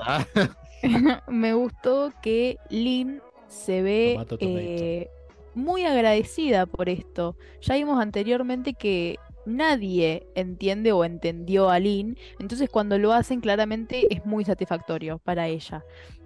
me 1.29 1.53
gustó 1.55 2.13
que 2.23 2.57
Lynn 2.71 3.21
se 3.49 3.83
ve 3.83 4.13
Tomato, 4.15 4.39
tomato. 4.39 4.59
eh, 4.61 5.11
muy 5.55 5.85
agradecida 5.85 6.67
por 6.67 6.89
esto. 6.89 7.37
Ya 7.61 7.75
vimos 7.75 8.01
anteriormente 8.01 8.75
que 8.75 9.19
nadie 9.47 10.27
entiende 10.35 10.93
o 10.93 11.05
entendió 11.05 11.71
a 11.71 11.79
Lynn, 11.79 12.17
entonces 12.39 12.69
cuando 12.71 12.99
lo 12.99 13.13
hacen 13.13 13.41
claramente 13.41 14.07
es 14.15 14.25
muy 14.25 14.45
satisfactorio 14.45 15.19
para 15.19 15.49
ella. 15.49 15.83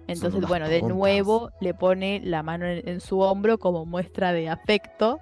Entonces, 0.07 0.47
bueno, 0.47 0.67
de 0.69 0.79
tontas. 0.79 0.97
nuevo 0.97 1.49
le 1.61 1.73
pone 1.73 2.21
la 2.23 2.43
mano 2.43 2.65
en, 2.65 2.87
en 2.87 2.99
su 2.99 3.19
hombro 3.19 3.57
como 3.57 3.85
muestra 3.85 4.33
de 4.33 4.49
afecto. 4.49 5.19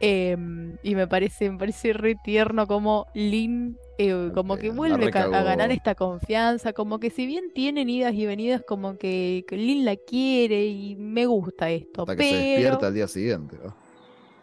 em, 0.00 0.76
y 0.82 0.94
me 0.94 1.06
parece, 1.06 1.50
me 1.50 1.58
parece 1.58 1.92
re 1.92 2.14
tierno 2.22 2.66
como 2.66 3.06
Lynn 3.14 3.76
eh, 4.00 4.30
como 4.32 4.56
que 4.56 4.68
la 4.68 4.74
vuelve 4.74 5.10
a 5.12 5.42
ganar 5.42 5.72
esta 5.72 5.96
confianza, 5.96 6.72
como 6.72 7.00
que 7.00 7.10
si 7.10 7.26
bien 7.26 7.50
tienen 7.52 7.88
idas 7.88 8.14
y 8.14 8.26
venidas, 8.26 8.62
como 8.64 8.96
que, 8.96 9.44
que 9.48 9.56
Lynn 9.56 9.84
la 9.84 9.96
quiere 9.96 10.66
y 10.66 10.94
me 10.94 11.26
gusta 11.26 11.68
esto, 11.70 12.02
Hasta 12.02 12.14
que 12.14 12.22
se 12.22 12.36
despierta 12.36 12.86
al 12.86 12.94
día 12.94 13.08
siguiente. 13.08 13.56
¿no? 13.62 13.87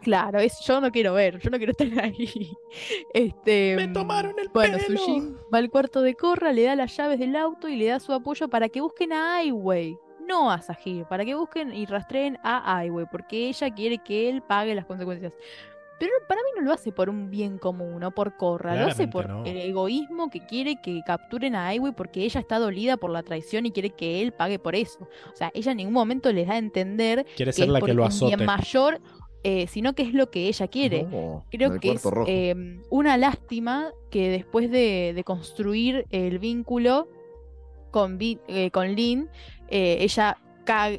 Claro, 0.06 0.38
es, 0.38 0.60
yo 0.60 0.80
no 0.80 0.92
quiero 0.92 1.14
ver, 1.14 1.40
yo 1.40 1.50
no 1.50 1.56
quiero 1.56 1.72
estar 1.72 1.88
ahí. 2.04 2.56
Este, 3.12 3.74
Me 3.76 3.88
tomaron 3.88 4.34
el 4.38 4.48
bueno, 4.50 4.78
pelo. 4.86 5.00
Va 5.52 5.58
al 5.58 5.68
cuarto 5.68 6.00
de 6.02 6.14
Korra, 6.14 6.52
le 6.52 6.62
da 6.62 6.76
las 6.76 6.96
llaves 6.96 7.18
del 7.18 7.34
auto 7.34 7.66
y 7.68 7.74
le 7.74 7.86
da 7.86 7.98
su 7.98 8.12
apoyo 8.12 8.48
para 8.48 8.68
que 8.68 8.80
busquen 8.80 9.12
a 9.12 9.34
Ai 9.36 9.50
Weiwei, 9.50 9.98
no 10.28 10.48
a 10.48 10.62
Sahir, 10.62 11.06
para 11.06 11.24
que 11.24 11.34
busquen 11.34 11.74
y 11.74 11.86
rastreen 11.86 12.38
a 12.44 12.76
Ai 12.78 12.88
Weiwei, 12.88 13.08
porque 13.10 13.48
ella 13.48 13.68
quiere 13.74 13.98
que 13.98 14.28
él 14.28 14.42
pague 14.42 14.76
las 14.76 14.84
consecuencias. 14.86 15.32
Pero 15.98 16.12
para 16.28 16.42
mí 16.42 16.48
no 16.56 16.62
lo 16.66 16.72
hace 16.74 16.92
por 16.92 17.08
un 17.08 17.30
bien 17.30 17.56
común 17.56 18.04
o 18.04 18.10
por 18.10 18.36
Korra, 18.36 18.76
lo 18.76 18.86
hace 18.88 19.08
por 19.08 19.30
no. 19.30 19.44
el 19.46 19.56
egoísmo 19.56 20.28
que 20.28 20.40
quiere 20.44 20.76
que 20.82 21.00
capturen 21.06 21.54
a 21.56 21.68
Ai 21.68 21.78
Weiwei 21.78 21.96
porque 21.96 22.22
ella 22.22 22.38
está 22.38 22.58
dolida 22.58 22.98
por 22.98 23.10
la 23.10 23.22
traición 23.22 23.64
y 23.64 23.72
quiere 23.72 23.90
que 23.90 24.20
él 24.20 24.32
pague 24.32 24.58
por 24.58 24.74
eso. 24.76 25.08
O 25.32 25.36
sea, 25.36 25.50
ella 25.54 25.70
en 25.70 25.78
ningún 25.78 25.94
momento 25.94 26.30
les 26.32 26.46
da 26.46 26.54
a 26.54 26.58
entender 26.58 27.24
Quiere 27.34 27.48
que 27.48 27.54
ser 27.54 27.64
es 27.64 27.70
la 27.70 27.80
por 27.80 27.88
que 27.88 27.94
lo 27.94 28.02
un 28.02 28.08
azote. 28.08 28.36
bien 28.36 28.44
mayor, 28.46 29.00
eh, 29.48 29.66
sino 29.68 29.94
que 29.94 30.02
es 30.02 30.12
lo 30.12 30.30
que 30.30 30.48
ella 30.48 30.66
quiere. 30.68 31.04
No, 31.04 31.44
Creo 31.50 31.78
que 31.78 31.92
es 31.92 32.02
eh, 32.26 32.80
una 32.90 33.16
lástima 33.16 33.92
que 34.10 34.28
después 34.28 34.70
de, 34.70 35.12
de 35.14 35.22
construir 35.24 36.04
el 36.10 36.38
vínculo 36.40 37.08
con, 37.92 38.18
eh, 38.20 38.70
con 38.72 38.94
Lynn, 38.94 39.28
eh, 39.68 39.98
ella 40.00 40.38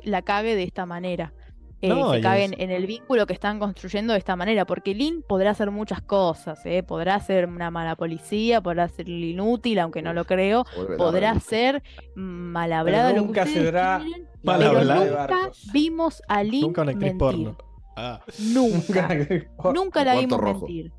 la 0.06 0.22
cague 0.22 0.56
de 0.56 0.64
esta 0.64 0.86
manera. 0.86 1.34
Eh, 1.82 1.90
No, 1.90 2.10
se 2.12 2.18
ella 2.20 2.30
cague 2.30 2.46
es- 2.46 2.52
en, 2.58 2.72
el 2.72 2.88
vínculo 2.88 3.28
que 3.28 3.34
están 3.34 3.60
construyendo 3.60 4.14
de 4.14 4.20
esta 4.20 4.36
manera, 4.36 4.66
porque 4.66 4.96
Lynn 4.96 5.22
podrá 5.28 5.52
hacer 5.52 5.70
muchas 5.70 6.02
cosas, 6.02 6.66
¿eh? 6.66 6.82
podrá 6.84 7.20
ser 7.20 7.46
una 7.48 7.70
mala 7.70 7.96
policía, 7.96 8.62
podrá 8.62 8.88
ser 8.88 9.08
inútil, 9.10 9.78
aunque 9.80 10.02
no 10.02 10.12
lo 10.14 10.26
creo, 10.26 10.64
podrá 10.98 11.40
ser 11.40 11.84
mal 12.16 12.72
hablada, 12.74 13.10
lo 13.10 13.16
que 13.16 13.22
nunca 13.28 13.46
será 13.46 14.02
quieran, 14.04 14.28
Mal 14.42 14.60
pero 14.60 14.78
hablada. 14.80 15.04
de 15.04 15.10
nunca 15.12 15.52
vimos 15.74 16.24
a 16.30 16.42
Lynn 16.44 16.62
Nunca 16.62 16.82
una 16.82 16.92
actriz 16.94 17.12
mentir. 17.14 17.20
porno. 17.20 17.58
Ah. 17.98 18.22
Nunca. 18.54 19.10
Nunca 19.74 20.04
la 20.04 20.16
vimos 20.16 20.40
rojo. 20.40 20.60
mentir. 20.68 20.92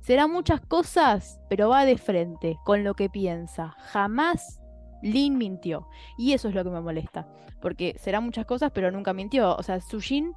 Será 0.00 0.26
muchas 0.26 0.60
cosas, 0.60 1.40
pero 1.48 1.68
va 1.70 1.84
de 1.84 1.98
frente 1.98 2.56
con 2.64 2.84
lo 2.84 2.94
que 2.94 3.08
piensa. 3.10 3.74
Jamás 3.92 4.60
Lin 5.02 5.36
mintió. 5.36 5.88
Y 6.16 6.32
eso 6.32 6.48
es 6.48 6.54
lo 6.54 6.62
que 6.62 6.70
me 6.70 6.80
molesta. 6.80 7.26
Porque 7.60 7.96
será 7.98 8.20
muchas 8.20 8.46
cosas, 8.46 8.70
pero 8.72 8.90
nunca 8.90 9.12
mintió. 9.12 9.56
O 9.56 9.62
sea, 9.62 9.80
Sujin 9.80 10.32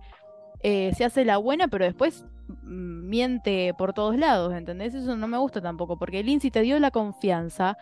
eh, 0.64 0.92
se 0.96 1.06
hace 1.06 1.24
la 1.26 1.38
buena, 1.38 1.68
pero 1.68 1.86
después 1.86 2.26
mm, 2.64 3.10
miente 3.10 3.74
por 3.78 3.94
todos 3.94 4.18
lados, 4.18 4.54
¿entendés? 4.54 4.94
Eso 4.96 5.16
no 5.16 5.28
me 5.28 5.38
gusta 5.38 5.62
tampoco. 5.62 5.98
Porque 6.00 6.24
Lin, 6.24 6.40
si 6.40 6.50
te 6.50 6.62
dio 6.62 6.80
la 6.80 6.92
confianza, 6.92 7.78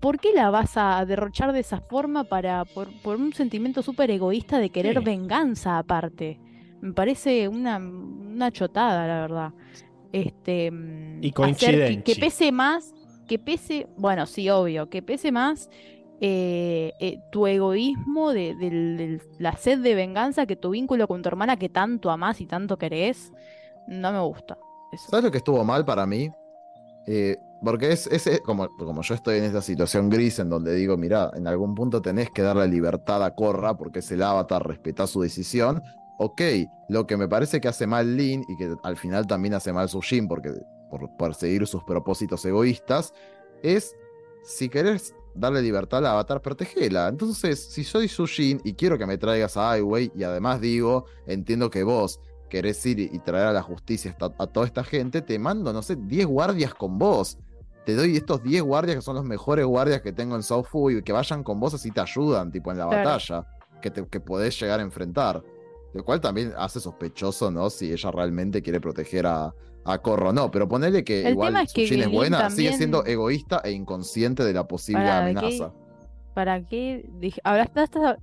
¿por 0.00 0.20
qué 0.20 0.32
la 0.34 0.50
vas 0.50 0.76
a 0.76 1.02
derrochar 1.06 1.52
de 1.52 1.60
esa 1.60 1.80
forma 1.80 2.24
para 2.24 2.64
por, 2.66 2.88
por 3.02 3.16
un 3.16 3.32
sentimiento 3.32 3.82
súper 3.82 4.10
egoísta 4.10 4.58
de 4.58 4.68
querer 4.70 4.98
Sí. 4.98 5.04
venganza 5.04 5.78
aparte? 5.78 6.38
Me 6.80 6.92
parece 6.92 7.48
una, 7.48 7.78
una 7.78 8.50
chotada, 8.52 9.06
la 9.06 9.20
verdad. 9.22 9.52
Este, 10.12 10.70
mm, 10.70 11.22
Y 11.22 11.32
hacer 11.42 12.02
que, 12.04 12.14
pese 12.16 12.52
más, 12.52 12.94
que 13.26 13.38
pese, 13.38 13.86
bueno, 13.96 14.26
sí, 14.26 14.48
obvio, 14.50 14.88
que 14.88 15.02
pese 15.02 15.32
más 15.32 15.68
eh, 16.20 16.92
eh, 17.00 17.18
tu 17.30 17.46
egoísmo 17.46 18.32
de, 18.32 18.54
del- 18.54 18.96
del- 18.96 19.22
la 19.38 19.52
sed 19.56 19.80
de 19.80 19.94
venganza 19.94 20.46
que 20.46 20.56
tu 20.56 20.70
vínculo 20.70 21.06
con 21.08 21.22
tu 21.22 21.28
hermana 21.28 21.56
que 21.58 21.68
tanto 21.68 22.10
amás 22.10 22.40
y 22.40 22.46
tanto 22.46 22.78
querés, 22.78 23.32
no 23.88 24.12
me 24.12 24.20
gusta. 24.20 24.56
Eso. 24.92 25.08
¿Sabes 25.10 25.24
lo 25.24 25.30
que 25.30 25.38
estuvo 25.38 25.62
mal 25.64 25.84
para 25.84 26.06
mí? 26.06 26.30
Eh, 27.06 27.36
porque 27.62 27.92
es, 27.92 28.06
es- 28.08 28.26
es 28.26 28.40
como, 28.40 28.68
como 28.76 29.02
yo 29.02 29.14
estoy 29.14 29.38
en 29.38 29.44
esta 29.44 29.62
situación 29.62 30.08
gris 30.10 30.38
en 30.38 30.50
donde 30.50 30.74
digo, 30.74 30.96
mira, 30.96 31.30
en 31.34 31.46
algún 31.46 31.74
punto 31.74 32.00
tenés 32.02 32.30
que 32.30 32.42
darle 32.42 32.68
libertad 32.68 33.22
a 33.24 33.34
Korra 33.34 33.76
porque 33.76 34.00
es 34.00 34.10
el 34.10 34.22
avatar, 34.22 34.66
respetá 34.66 35.06
su 35.06 35.20
decisión. 35.20 35.82
Ok, 36.18 36.40
lo 36.88 37.06
que 37.06 37.16
me 37.16 37.28
parece 37.28 37.60
que 37.60 37.68
hace 37.68 37.86
mal 37.86 38.16
Lin 38.16 38.44
y 38.48 38.56
que 38.56 38.74
al 38.82 38.96
final 38.96 39.26
también 39.26 39.54
hace 39.54 39.72
mal 39.72 39.88
Sujin 39.88 40.28
porque 40.28 40.52
por 40.90 41.14
perseguir 41.16 41.66
sus 41.66 41.82
propósitos 41.84 42.44
egoístas 42.44 43.12
es 43.62 43.94
si 44.44 44.68
querés 44.68 45.14
darle 45.34 45.60
libertad 45.60 45.98
al 45.98 46.06
avatar, 46.06 46.40
protegela. 46.40 47.08
Entonces, 47.08 47.70
si 47.70 47.84
soy 47.84 48.08
Sujin 48.08 48.60
y 48.64 48.74
quiero 48.74 48.96
que 48.96 49.04
me 49.06 49.18
traigas 49.18 49.56
a 49.56 49.72
Ai 49.72 49.82
Wei 49.82 50.10
y 50.14 50.22
además 50.22 50.60
digo, 50.60 51.04
entiendo 51.26 51.68
que 51.70 51.82
vos 51.82 52.20
querés 52.48 52.86
ir 52.86 53.00
y 53.00 53.18
traer 53.18 53.48
a 53.48 53.52
la 53.52 53.62
justicia 53.62 54.16
a 54.38 54.46
toda 54.46 54.64
esta 54.66 54.84
gente, 54.84 55.20
te 55.20 55.38
mando, 55.38 55.72
no 55.72 55.82
sé, 55.82 55.96
10 55.96 56.26
guardias 56.26 56.72
con 56.74 56.96
vos. 56.98 57.38
Te 57.84 57.94
doy 57.94 58.16
estos 58.16 58.42
10 58.42 58.62
guardias 58.62 58.96
que 58.96 59.02
son 59.02 59.16
los 59.16 59.24
mejores 59.24 59.66
guardias 59.66 60.00
que 60.00 60.12
tengo 60.12 60.36
en 60.36 60.42
South 60.42 60.66
y 60.90 61.02
que 61.02 61.12
vayan 61.12 61.42
con 61.42 61.60
vos 61.60 61.74
así 61.74 61.90
te 61.90 62.00
ayudan, 62.00 62.50
tipo 62.50 62.70
en 62.70 62.78
la 62.78 62.86
Claro. 62.88 63.04
batalla, 63.10 63.46
que, 63.82 63.90
te, 63.90 64.06
que 64.06 64.20
podés 64.20 64.58
llegar 64.58 64.80
a 64.80 64.82
enfrentar. 64.84 65.42
Lo 65.96 66.04
cual 66.04 66.20
también 66.20 66.52
hace 66.58 66.78
sospechoso, 66.78 67.50
¿no? 67.50 67.70
Si 67.70 67.90
ella 67.90 68.10
realmente 68.10 68.60
quiere 68.60 68.80
proteger 68.80 69.26
a, 69.26 69.52
a 69.84 69.98
Corro, 69.98 70.32
no, 70.32 70.50
pero 70.50 70.68
ponele 70.68 71.02
que 71.02 71.26
El 71.26 71.32
igual 71.32 71.56
es 71.56 71.72
que 71.72 71.82
Sushin 71.86 72.02
es 72.02 72.08
buena, 72.10 72.50
sigue 72.50 72.72
siendo 72.74 73.04
egoísta 73.06 73.60
e 73.64 73.70
inconsciente 73.70 74.44
de 74.44 74.52
la 74.52 74.66
posible 74.68 75.10
amenaza. 75.10 75.72
¿Para 76.34 76.60
qué? 76.64 77.08
Dije, 77.18 77.40
ahora 77.44 77.62
estás, 77.62 77.84
estás 77.84 78.16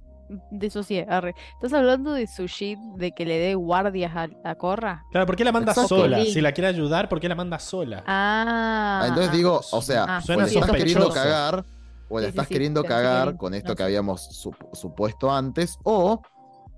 arre. 1.10 1.34
¿Estás 1.56 1.74
hablando 1.74 2.14
de 2.14 2.28
Sushi, 2.28 2.76
de 2.98 3.12
que 3.12 3.26
le 3.26 3.40
dé 3.40 3.56
guardias 3.56 4.16
a, 4.16 4.28
a 4.44 4.56
Korra? 4.56 5.04
Claro, 5.12 5.26
¿por 5.26 5.36
qué 5.36 5.44
la 5.44 5.52
manda 5.52 5.72
Exacto. 5.72 5.98
sola? 5.98 6.24
Si 6.26 6.42
la 6.42 6.52
quiere 6.52 6.68
ayudar, 6.68 7.10
¿por 7.10 7.20
qué 7.20 7.28
la 7.28 7.36
manda 7.36 7.58
sola? 7.60 8.04
Ah, 8.06 9.00
Ah, 9.04 9.08
Entonces 9.08 9.32
digo, 9.32 9.62
o 9.72 9.82
sea, 9.82 10.06
Ah, 10.08 10.20
o 10.20 10.22
Suena 10.22 10.44
le 10.44 10.50
estás 10.50 10.66
sospechoso. 10.68 10.78
queriendo 10.78 11.10
cagar, 11.10 11.66
o 12.10 12.20
le 12.20 12.26
Sí, 12.26 12.30
estás 12.30 12.48
sí, 12.48 12.54
queriendo 12.54 12.84
cagar 12.84 13.36
con 13.38 13.54
esto 13.56 13.70
no 13.70 13.76
que 13.76 13.84
habíamos 13.84 14.30
sup- 14.30 14.70
supuesto 14.76 15.32
antes, 15.32 15.78
o, 15.84 16.22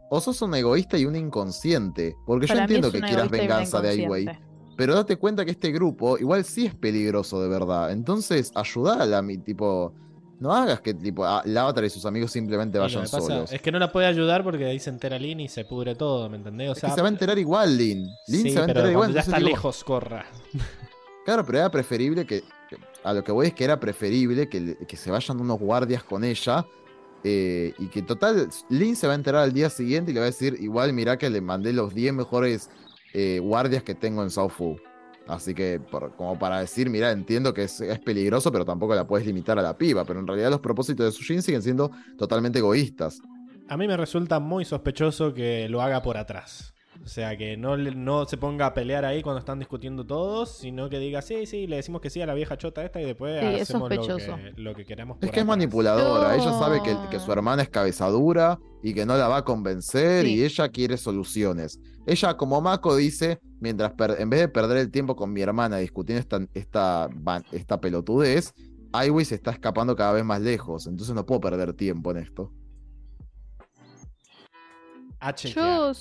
o 0.09 0.21
sos 0.21 0.41
un 0.41 0.53
egoísta 0.55 0.97
y 0.97 1.05
un 1.05 1.15
inconsciente. 1.15 2.15
Porque 2.25 2.47
yo 2.47 2.53
para 2.53 2.63
entiendo 2.65 2.91
que 2.91 3.01
quieras 3.01 3.29
venganza 3.29 3.81
de 3.81 3.89
Ai 3.89 4.07
Wei, 4.07 4.21
inconsciente. 4.23 4.47
pero 4.77 4.95
date 4.95 5.17
cuenta 5.17 5.45
que 5.45 5.51
este 5.51 5.71
grupo 5.71 6.17
igual 6.17 6.43
sí 6.45 6.65
es 6.67 6.75
peligroso 6.75 7.41
de 7.41 7.47
verdad. 7.49 7.91
Entonces, 7.91 8.51
ayudala 8.55 9.17
a 9.17 9.21
mi 9.21 9.37
tipo. 9.37 9.93
No 10.37 10.53
hagas 10.53 10.81
que 10.81 10.93
tipo 10.93 11.23
a- 11.25 11.41
el 11.45 11.57
avatar 11.57 11.85
y 11.85 11.89
sus 11.89 12.05
amigos 12.05 12.29
simplemente 12.29 12.77
vayan 12.77 13.07
solos. 13.07 13.53
Es 13.53 13.61
que 13.61 13.71
no 13.71 13.79
la 13.79 13.89
puede 13.93 14.05
ayudar 14.07 14.43
porque 14.43 14.65
ahí 14.65 14.79
se 14.81 14.89
entera 14.89 15.17
Lin 15.17 15.39
y 15.39 15.47
se 15.47 15.63
pudre 15.63 15.95
todo, 15.95 16.29
¿me 16.29 16.35
entendés? 16.35 16.69
O 16.69 16.71
Es 16.73 16.79
sea, 16.79 16.89
que 16.89 16.95
se 16.95 17.01
va 17.01 17.07
a 17.07 17.11
enterar 17.11 17.39
igual, 17.39 17.77
Lin. 17.77 18.05
Lin 18.27 18.41
sí, 18.43 18.49
se 18.51 18.57
va 18.59 18.63
a 18.63 18.67
pero 18.67 18.79
enterar 18.79 18.91
igual. 18.91 19.05
cuando 19.07 19.15
ya 19.15 19.21
está 19.21 19.37
digo, 19.37 19.49
lejos, 19.49 19.83
corra. 19.85 20.25
Claro, 21.25 21.43
pero 21.45 21.57
era 21.59 21.71
preferible 21.71 22.25
que. 22.25 22.41
que- 22.69 22.77
A 23.03 23.13
lo 23.13 23.23
que 23.23 23.31
voy 23.31 23.47
es 23.47 23.53
que 23.53 23.63
era 23.63 23.79
preferible 23.79 24.47
que, 24.49 24.77
que 24.87 24.97
se 24.97 25.09
vayan 25.09 25.39
unos 25.39 25.57
guardias 25.59 26.03
con 26.03 26.23
ella. 26.23 26.65
Eh, 27.27 27.73
y 27.79 27.87
que 27.87 28.03
total, 28.03 28.47
Lin 28.69 28.95
se 28.95 29.07
va 29.07 29.13
a 29.13 29.15
enterar 29.15 29.41
al 29.41 29.51
día 29.51 29.69
siguiente 29.71 30.11
y 30.11 30.13
le 30.13 30.19
va 30.19 30.27
a 30.27 30.29
decir: 30.29 30.55
Igual, 30.61 30.93
mirá 30.93 31.17
que 31.17 31.27
le 31.31 31.41
mandé 31.41 31.73
los 31.73 31.93
10 31.95 32.13
mejores 32.13 32.69
eh, 33.13 33.39
guardias 33.41 33.81
que 33.81 33.95
tengo 33.95 34.21
en 34.21 34.29
South 34.29 34.51
Fu. 34.51 34.77
Así 35.27 35.55
que, 35.55 35.79
por- 35.79 36.15
como 36.15 36.37
para 36.37 36.59
decir, 36.59 36.87
mira, 36.91 37.09
entiendo 37.11 37.51
que 37.51 37.63
es, 37.63 37.81
es 37.81 37.97
peligroso, 37.99 38.51
pero 38.51 38.63
tampoco 38.63 38.93
la 38.93 39.07
puedes 39.07 39.25
limitar 39.25 39.57
a 39.57 39.63
la 39.63 39.75
piba. 39.75 40.05
Pero 40.05 40.19
en 40.19 40.27
realidad 40.27 40.51
los 40.51 40.59
propósitos 40.59 41.03
de 41.03 41.11
Sushin 41.11 41.41
siguen 41.41 41.63
siendo 41.63 41.89
totalmente 42.15 42.59
egoístas. 42.59 43.19
A 43.67 43.75
mí 43.75 43.87
me 43.87 43.97
resulta 43.97 44.39
muy 44.39 44.63
sospechoso 44.65 45.33
que 45.33 45.67
lo 45.67 45.81
haga 45.81 46.03
por 46.03 46.17
atrás. 46.17 46.74
O 47.05 47.07
sea, 47.07 47.37
que 47.37 47.55
no, 47.55 47.77
no 47.77 48.25
se 48.25 48.35
ponga 48.35 48.65
a 48.65 48.73
pelear 48.73 49.05
ahí 49.05 49.21
cuando 49.21 49.37
están 49.37 49.59
discutiendo 49.59 50.07
todos, 50.07 50.57
sino 50.57 50.89
que 50.89 50.97
diga, 50.97 51.21
sí, 51.21 51.45
sí, 51.45 51.67
le 51.67 51.75
decimos 51.75 52.01
que 52.01 52.09
sí 52.09 52.19
a 52.19 52.25
la 52.25 52.33
vieja 52.33 52.57
chota 52.57 52.83
esta 52.83 52.99
y 52.99 53.05
después 53.05 53.39
Sí, 53.41 53.61
hacemos 53.61 53.91
lo 53.95 54.17
que, 54.17 54.53
lo 54.57 54.73
que 54.75 54.85
queramos. 54.85 55.19
Es 55.21 55.29
que 55.29 55.41
es 55.41 55.45
manipuladora. 55.45 56.35
Ella 56.35 56.51
sabe 56.53 56.81
que, 56.81 56.97
que 57.11 57.19
su 57.19 57.31
hermana 57.31 57.61
es 57.61 57.69
cabezadura 57.69 58.57
y 58.81 58.95
que 58.95 59.05
no 59.05 59.15
la 59.17 59.27
va 59.27 59.37
a 59.37 59.45
convencer 59.45 60.25
y 60.25 60.43
ella 60.43 60.69
quiere 60.69 60.97
soluciones. 60.97 61.79
Ella, 62.07 62.37
como 62.37 62.59
Mako, 62.59 62.95
dice: 62.95 63.39
mientras 63.59 63.93
per- 63.93 64.15
en 64.19 64.31
vez 64.31 64.39
de 64.39 64.47
perder 64.47 64.77
el 64.77 64.89
tiempo 64.89 65.15
con 65.15 65.31
mi 65.31 65.41
hermana 65.41 65.77
discutiendo 65.77 66.19
esta, 66.21 66.39
esta, 66.55 67.09
esta 67.51 67.79
pelotudez, 67.79 68.51
Iwis 69.05 69.27
se 69.27 69.35
está 69.35 69.51
escapando 69.51 69.95
cada 69.95 70.11
vez 70.13 70.25
más 70.25 70.41
lejos. 70.41 70.87
Entonces 70.87 71.13
no 71.13 71.23
puedo 71.23 71.39
perder 71.41 71.73
tiempo 71.73 72.09
en 72.09 72.17
esto. 72.17 72.51
Yo, 75.53 75.91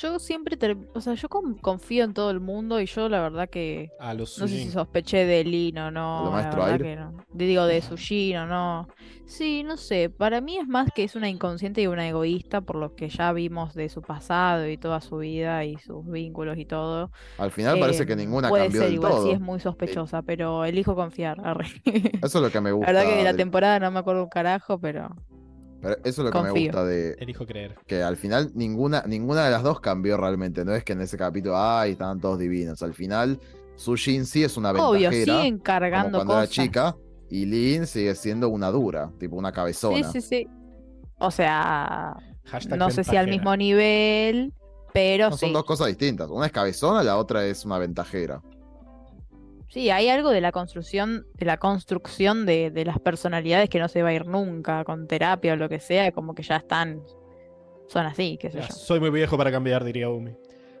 yo 0.00 0.18
siempre, 0.18 0.56
ter- 0.56 0.76
o 0.94 1.00
sea, 1.00 1.14
yo 1.14 1.28
con- 1.28 1.54
confío 1.56 2.04
en 2.04 2.14
todo 2.14 2.30
el 2.30 2.40
mundo 2.40 2.80
y 2.80 2.86
yo 2.86 3.08
la 3.08 3.20
verdad 3.22 3.48
que 3.48 3.90
A 3.98 4.14
los 4.14 4.38
no 4.38 4.48
sé 4.48 4.56
si 4.58 4.70
sospeché 4.70 5.24
de 5.24 5.44
Lin 5.44 5.78
o 5.78 5.86
¿A 5.86 5.90
no. 5.90 6.18
lo 6.20 6.24
la 6.26 6.30
maestro 6.32 6.62
verdad 6.64 6.72
Aire? 6.72 6.84
que 6.84 6.96
no. 6.96 7.24
De- 7.32 7.44
Digo, 7.46 7.66
de 7.66 7.80
Sushin 7.82 8.36
o 8.38 8.46
no. 8.46 8.88
Sí, 9.26 9.62
no 9.64 9.76
sé. 9.76 10.10
Para 10.10 10.40
mí 10.40 10.58
es 10.58 10.66
más 10.68 10.90
que 10.94 11.04
es 11.04 11.14
una 11.16 11.28
inconsciente 11.28 11.80
y 11.82 11.86
una 11.86 12.06
egoísta 12.08 12.60
por 12.60 12.76
lo 12.76 12.94
que 12.94 13.08
ya 13.08 13.32
vimos 13.32 13.74
de 13.74 13.88
su 13.88 14.02
pasado 14.02 14.68
y 14.68 14.76
toda 14.76 15.00
su 15.00 15.16
vida 15.18 15.64
y 15.64 15.76
sus 15.78 16.04
vínculos 16.06 16.58
y 16.58 16.66
todo. 16.66 17.10
Al 17.38 17.50
final 17.50 17.78
parece 17.80 18.04
que 18.06 18.12
Eh, 18.12 18.16
ninguna 18.16 18.48
puede 18.48 18.64
cambió 18.64 18.80
ser 18.82 18.88
del 18.88 18.94
igual, 18.96 19.12
todo. 19.12 19.24
sí 19.24 19.30
es 19.30 19.40
muy 19.40 19.60
sospechosa, 19.60 20.22
pero 20.22 20.64
elijo 20.64 20.94
confiar. 20.94 21.40
arre. 21.44 21.66
Eso 21.84 22.38
es 22.38 22.42
lo 22.42 22.50
que 22.50 22.60
me 22.60 22.70
La 22.70 22.76
gusta. 22.76 22.92
verdad 22.92 23.08
que 23.10 23.16
de 23.16 23.24
la 23.24 23.34
temporada 23.34 23.78
no 23.80 23.90
me 23.90 23.98
acuerdo 24.00 24.22
un 24.24 24.28
carajo, 24.28 24.78
pero 24.78 25.08
pero 25.84 25.96
eso 26.04 26.08
es 26.08 26.18
lo 26.18 26.30
que 26.30 26.42
me 26.42 26.50
gusta 26.50 26.84
de, 26.84 27.12
Elijo 27.20 27.46
creer. 27.46 27.76
que 27.86 28.02
al 28.02 28.16
final 28.16 28.50
ninguna, 28.54 29.04
ninguna 29.06 29.44
de 29.44 29.50
las 29.52 29.62
dos 29.62 29.78
cambió 29.80 30.16
realmente. 30.16 30.64
No 30.64 30.74
es 30.74 30.82
que 30.82 30.94
en 30.94 31.02
ese 31.02 31.16
capítulo, 31.16 31.54
ay, 31.56 31.92
estaban 31.92 32.18
todos 32.20 32.38
divinos. 32.38 32.82
Al 32.82 32.94
final, 32.94 33.38
Sushin 33.76 34.24
sí 34.26 34.42
es 34.44 34.56
una 34.56 34.70
obvio, 34.72 35.10
ventajera. 35.10 35.36
siguen 35.36 35.54
como 35.58 35.62
cargando 35.64 36.18
cuando 36.18 36.32
era 36.34 36.42
cosas. 36.42 36.54
chica. 36.54 36.96
Y 37.30 37.46
Lin 37.46 37.86
sigue 37.86 38.14
siendo 38.14 38.48
una 38.48 38.70
dura, 38.70 39.10
tipo 39.18 39.36
una 39.36 39.48
Sí, 39.50 39.54
cabezona. 39.54 40.12
sí, 40.12 40.20
sí. 40.20 40.46
O 41.18 41.30
sea, 41.30 42.16
Hashtag 42.46 42.78
no 42.78 42.90
sé 42.90 43.02
si 43.04 43.16
al 43.16 43.28
mismo 43.28 43.56
nivel, 43.56 44.52
pero 44.92 45.30
No, 45.30 45.36
sí. 45.36 45.46
son 45.46 45.52
dos 45.52 45.64
cosas 45.64 45.86
distintas. 45.88 46.28
Una 46.30 46.46
es 46.46 46.52
cabezona, 46.52 47.02
la 47.02 47.16
otra 47.16 47.44
es 47.46 47.64
una 47.64 47.78
ventajera. 47.78 48.40
Sí, 49.68 49.90
hay 49.90 50.08
algo 50.08 50.30
de 50.30 50.40
la 50.40 50.52
construcción, 50.52 51.26
de 51.34 51.46
la 51.46 51.56
construcción 51.58 52.46
de, 52.46 52.70
de 52.70 52.84
las 52.84 52.98
personalidades 53.00 53.68
que 53.68 53.78
no 53.80 53.88
se 53.88 54.02
va 54.02 54.10
a 54.10 54.12
ir 54.14 54.26
nunca, 54.26 54.84
con 54.84 55.06
terapia 55.08 55.54
o 55.54 55.56
lo 55.56 55.68
que 55.68 55.80
sea, 55.80 56.12
como 56.12 56.34
que 56.34 56.42
ya 56.42 56.56
están, 56.56 57.02
son 57.88 58.06
así, 58.06 58.38
qué 58.40 58.50
sé 58.50 58.58
Ya, 58.58 58.68
yo. 58.68 58.74
soy 58.74 59.00
muy 59.00 59.10
viejo 59.10 59.36
para 59.36 59.50
cambiar, 59.50 59.82
diría 59.84 60.08
Umi. 60.08 60.32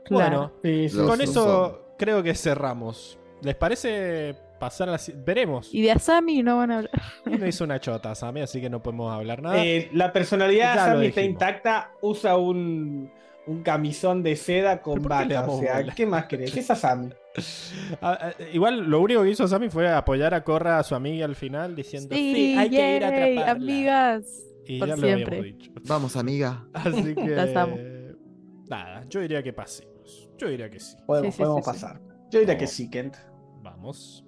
Claro. 0.04 0.52
Bueno, 0.62 0.88
Los- 0.92 1.08
con 1.08 1.20
eso 1.20 1.94
creo 1.98 2.22
que 2.22 2.34
cerramos. 2.34 3.18
¿Les 3.42 3.54
parece 3.56 4.36
pasar 4.60 4.88
a 4.88 4.92
la... 4.92 4.98
si- 4.98 5.12
Veremos. 5.12 5.72
Y 5.74 5.82
de 5.82 5.90
Asami 5.92 6.42
no 6.42 6.58
van 6.58 6.70
a 6.70 6.76
hablar. 6.78 7.02
Y 7.26 7.36
no 7.36 7.46
hizo 7.46 7.64
una 7.64 7.80
chota, 7.80 8.14
Sammy, 8.14 8.42
así 8.42 8.60
que 8.60 8.70
no 8.70 8.82
podemos 8.82 9.12
hablar 9.12 9.42
nada. 9.42 9.64
Eh, 9.64 9.88
la 9.92 10.12
personalidad 10.12 10.74
de 10.74 10.78
Sammy 10.80 11.06
está 11.06 11.22
intacta, 11.22 11.90
usa 12.00 12.36
un, 12.36 13.10
un 13.46 13.62
camisón 13.62 14.22
de 14.22 14.36
seda 14.36 14.80
con 14.82 14.94
¿Pero 15.02 15.08
por 15.08 15.18
qué 15.18 15.24
le 15.26 15.34
bata. 15.34 15.50
O 15.50 15.58
sea, 15.60 15.76
bola? 15.80 15.94
¿qué 15.94 16.06
más 16.06 16.26
querés? 16.26 16.56
Es 16.56 16.70
a 16.70 16.76
Sammy. 16.76 17.10
Ah, 18.00 18.18
ah, 18.20 18.32
igual 18.52 18.88
lo 18.88 19.00
único 19.00 19.22
que 19.24 19.30
hizo 19.30 19.46
Sammy 19.48 19.68
fue 19.68 19.88
apoyar 19.92 20.34
a 20.34 20.44
Corra 20.44 20.78
a 20.78 20.82
su 20.84 20.94
amiga 20.94 21.24
al 21.24 21.34
final 21.34 21.74
diciendo 21.74 22.14
sí, 22.14 22.54
hay 22.56 22.70
que 22.70 22.96
ir 22.96 23.04
a 23.04 23.08
atraparla. 23.08 23.50
amigas. 23.50 24.24
Y 24.66 24.78
por 24.78 24.88
ya 24.88 24.96
lo 24.96 25.02
siempre. 25.02 25.38
habíamos 25.38 25.58
dicho. 25.58 25.72
Vamos, 25.86 26.16
amiga. 26.16 26.64
Así 26.72 27.14
que 27.14 27.26
Las 27.30 27.54
amo. 27.56 27.76
nada, 28.68 29.04
yo 29.08 29.20
diría 29.20 29.42
que 29.42 29.52
pasemos. 29.52 30.30
Yo 30.38 30.48
diría 30.48 30.70
que 30.70 30.78
sí. 30.80 30.96
Podemos, 31.06 31.34
Sí, 31.34 31.36
sí, 31.38 31.42
podemos 31.42 31.64
sí, 31.64 31.70
sí. 31.72 31.80
pasar. 31.82 32.00
Yo 32.30 32.38
diría 32.40 32.56
que 32.56 32.66
sí, 32.66 32.88
Kent. 32.90 33.16
Vamos. 33.62 34.24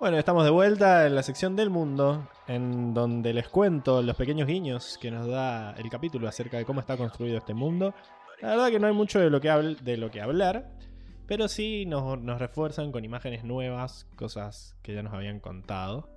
Bueno, 0.00 0.16
estamos 0.16 0.44
de 0.44 0.50
vuelta 0.50 1.06
en 1.06 1.14
la 1.14 1.22
sección 1.22 1.56
del 1.56 1.68
mundo, 1.68 2.26
en 2.48 2.94
donde 2.94 3.34
les 3.34 3.48
cuento 3.48 4.00
los 4.02 4.16
pequeños 4.16 4.46
guiños 4.48 4.98
que 5.00 5.10
nos 5.10 5.26
da 5.26 5.72
el 5.72 5.90
capítulo 5.90 6.26
acerca 6.26 6.56
de 6.56 6.64
cómo 6.64 6.80
está 6.80 6.96
construido 6.96 7.36
este 7.36 7.52
mundo. 7.52 7.94
La 8.40 8.48
verdad 8.50 8.70
que 8.70 8.80
no 8.80 8.86
hay 8.86 8.94
mucho 8.94 9.20
de 9.20 9.28
lo 9.28 9.40
que, 9.42 9.50
habl- 9.50 9.78
de 9.80 9.98
lo 9.98 10.10
que 10.10 10.22
hablar, 10.22 10.70
pero 11.26 11.48
sí 11.48 11.84
nos, 11.84 12.18
nos 12.22 12.38
refuerzan 12.38 12.92
con 12.92 13.04
imágenes 13.04 13.44
nuevas, 13.44 14.06
cosas 14.16 14.74
que 14.82 14.94
ya 14.94 15.02
nos 15.02 15.12
habían 15.12 15.38
contado, 15.38 16.08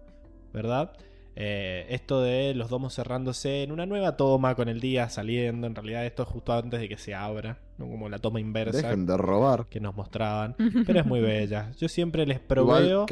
¿verdad? 0.53 0.93
Eh, 1.35 1.87
esto 1.89 2.21
de 2.21 2.53
los 2.53 2.69
domos 2.69 2.93
cerrándose 2.95 3.63
en 3.63 3.71
una 3.73 3.85
nueva 3.87 4.15
toma 4.15 4.55
con 4.55 4.69
el 4.69 4.79
día 4.79 5.09
saliendo, 5.09 5.67
en 5.67 5.75
realidad 5.75 6.05
esto 6.05 6.23
es 6.23 6.29
justo 6.29 6.53
antes 6.53 6.79
de 6.79 6.87
que 6.87 6.95
se 6.97 7.15
abra, 7.15 7.57
¿no? 7.79 7.89
como 7.89 8.07
la 8.07 8.19
toma 8.19 8.39
inversa 8.39 8.77
Dejen 8.87 9.07
de 9.07 9.17
robar. 9.17 9.65
que 9.65 9.79
nos 9.81 9.93
mostraban, 9.95 10.55
pero 10.85 10.99
es 11.01 11.05
muy 11.05 11.19
bella. 11.19 11.71
Yo 11.77 11.89
siempre 11.89 12.25
les 12.25 12.37
Igual, 12.37 12.47
proveo, 12.47 13.05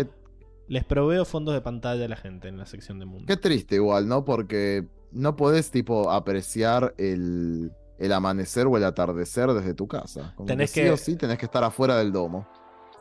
les 0.72 0.84
proveo 0.86 1.26
fondos 1.26 1.54
de 1.54 1.62
pantalla 1.62 2.06
a 2.06 2.08
la 2.08 2.16
gente 2.16 2.48
en 2.48 2.58
la 2.58 2.66
sección 2.66 2.98
de 3.00 3.06
mundo. 3.06 3.26
qué 3.28 3.36
triste 3.38 3.76
igual, 3.76 4.08
¿no? 4.08 4.24
Porque 4.24 4.88
no 5.12 5.36
podés, 5.36 5.70
tipo, 5.70 6.10
apreciar 6.12 6.94
el, 6.98 7.72
el 8.00 8.14
amanecer 8.14 8.68
o 8.68 8.78
el 8.78 8.84
atardecer 8.86 9.52
desde 9.52 9.74
tu 9.74 9.88
casa. 9.88 10.34
Como 10.36 10.48
Tenés 10.48 10.72
que, 10.72 10.82
que- 10.82 10.88
sí 10.88 10.94
o 10.94 10.98
sí 10.98 11.16
tenés 11.18 11.38
que 11.38 11.46
estar 11.46 11.64
afuera 11.64 11.98
del 11.98 12.12
domo. 12.14 12.48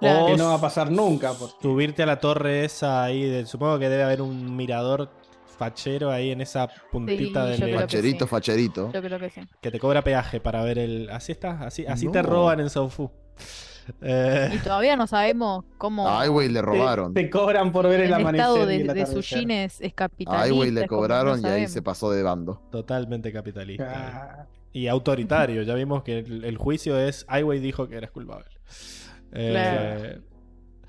Claro. 0.01 0.25
O 0.25 0.27
Que 0.29 0.37
no 0.37 0.47
va 0.49 0.55
a 0.55 0.61
pasar 0.61 0.91
nunca. 0.91 1.33
porque- 1.35 1.55
subirte 1.63 2.03
a 2.03 2.07
la 2.07 2.19
torre 2.19 2.65
esa 2.65 3.05
ahí, 3.05 3.23
de, 3.23 3.47
supongo 3.47 3.79
que 3.79 3.89
debe 3.89 4.03
haber 4.03 4.21
un 4.23 4.57
mirador 4.57 5.09
fachero 5.59 6.11
ahí 6.11 6.31
en 6.31 6.41
esa 6.41 6.69
puntita 6.91 7.55
Sí, 7.55 7.61
del 7.63 7.75
Facherito, 7.79 8.25
sí. 8.25 8.31
facherito. 8.31 8.91
Yo 8.93 9.03
creo 9.03 9.19
que 9.21 9.31
sí. 9.31 9.43
que 9.61 9.71
te 9.71 9.79
cobra 9.79 10.03
peaje 10.03 10.41
para 10.41 10.65
ver 10.65 10.79
el. 10.79 11.11
Así 11.11 11.31
está, 11.33 11.61
así, 11.63 11.87
así 11.87 12.09
te 12.09 12.23
roban 12.23 12.59
en 12.61 12.71
Saufu. 12.71 13.11
Eh, 14.01 14.51
Y 14.55 14.59
todavía 14.59 14.97
no 14.97 15.07
sabemos 15.07 15.65
cómo 15.79 16.09
A 16.09 16.21
le 16.49 16.63
robaron. 16.63 17.15
Te, 17.15 17.25
te 17.25 17.31
cobran 17.31 17.73
por 17.73 17.89
ver 17.89 18.01
el, 18.01 18.07
el 18.07 18.15
amanecer. 18.15 18.41
estado 18.41 18.65
y 18.65 18.67
de, 18.67 18.77
el 18.77 18.87
de 18.89 19.01
es, 19.51 19.81
A 19.81 19.95
capitalista. 19.95 20.43
Weiwei 20.45 20.71
le 20.71 20.81
no 20.83 20.87
cobraron 20.87 21.41
y 21.43 21.47
ahí 21.47 21.69
se 21.69 21.83
pasó 21.83 22.11
de 22.11 22.23
bando. 22.23 22.61
totalmente 22.71 23.33
capitalista. 23.33 24.43
Ah, 24.43 24.47
Y 24.73 24.87
autoritario. 24.89 25.63
Ya 25.63 25.75
vimos 25.75 26.03
que 26.03 26.19
el, 26.21 26.45
el 26.45 26.57
juicio 26.57 26.99
es. 26.99 27.25
Aiwei 27.29 27.59
dijo 27.61 27.89
que 27.89 27.97
eras 27.97 28.11
culpable. 28.11 28.47
Eh, 29.33 29.51
Claro. 29.51 30.23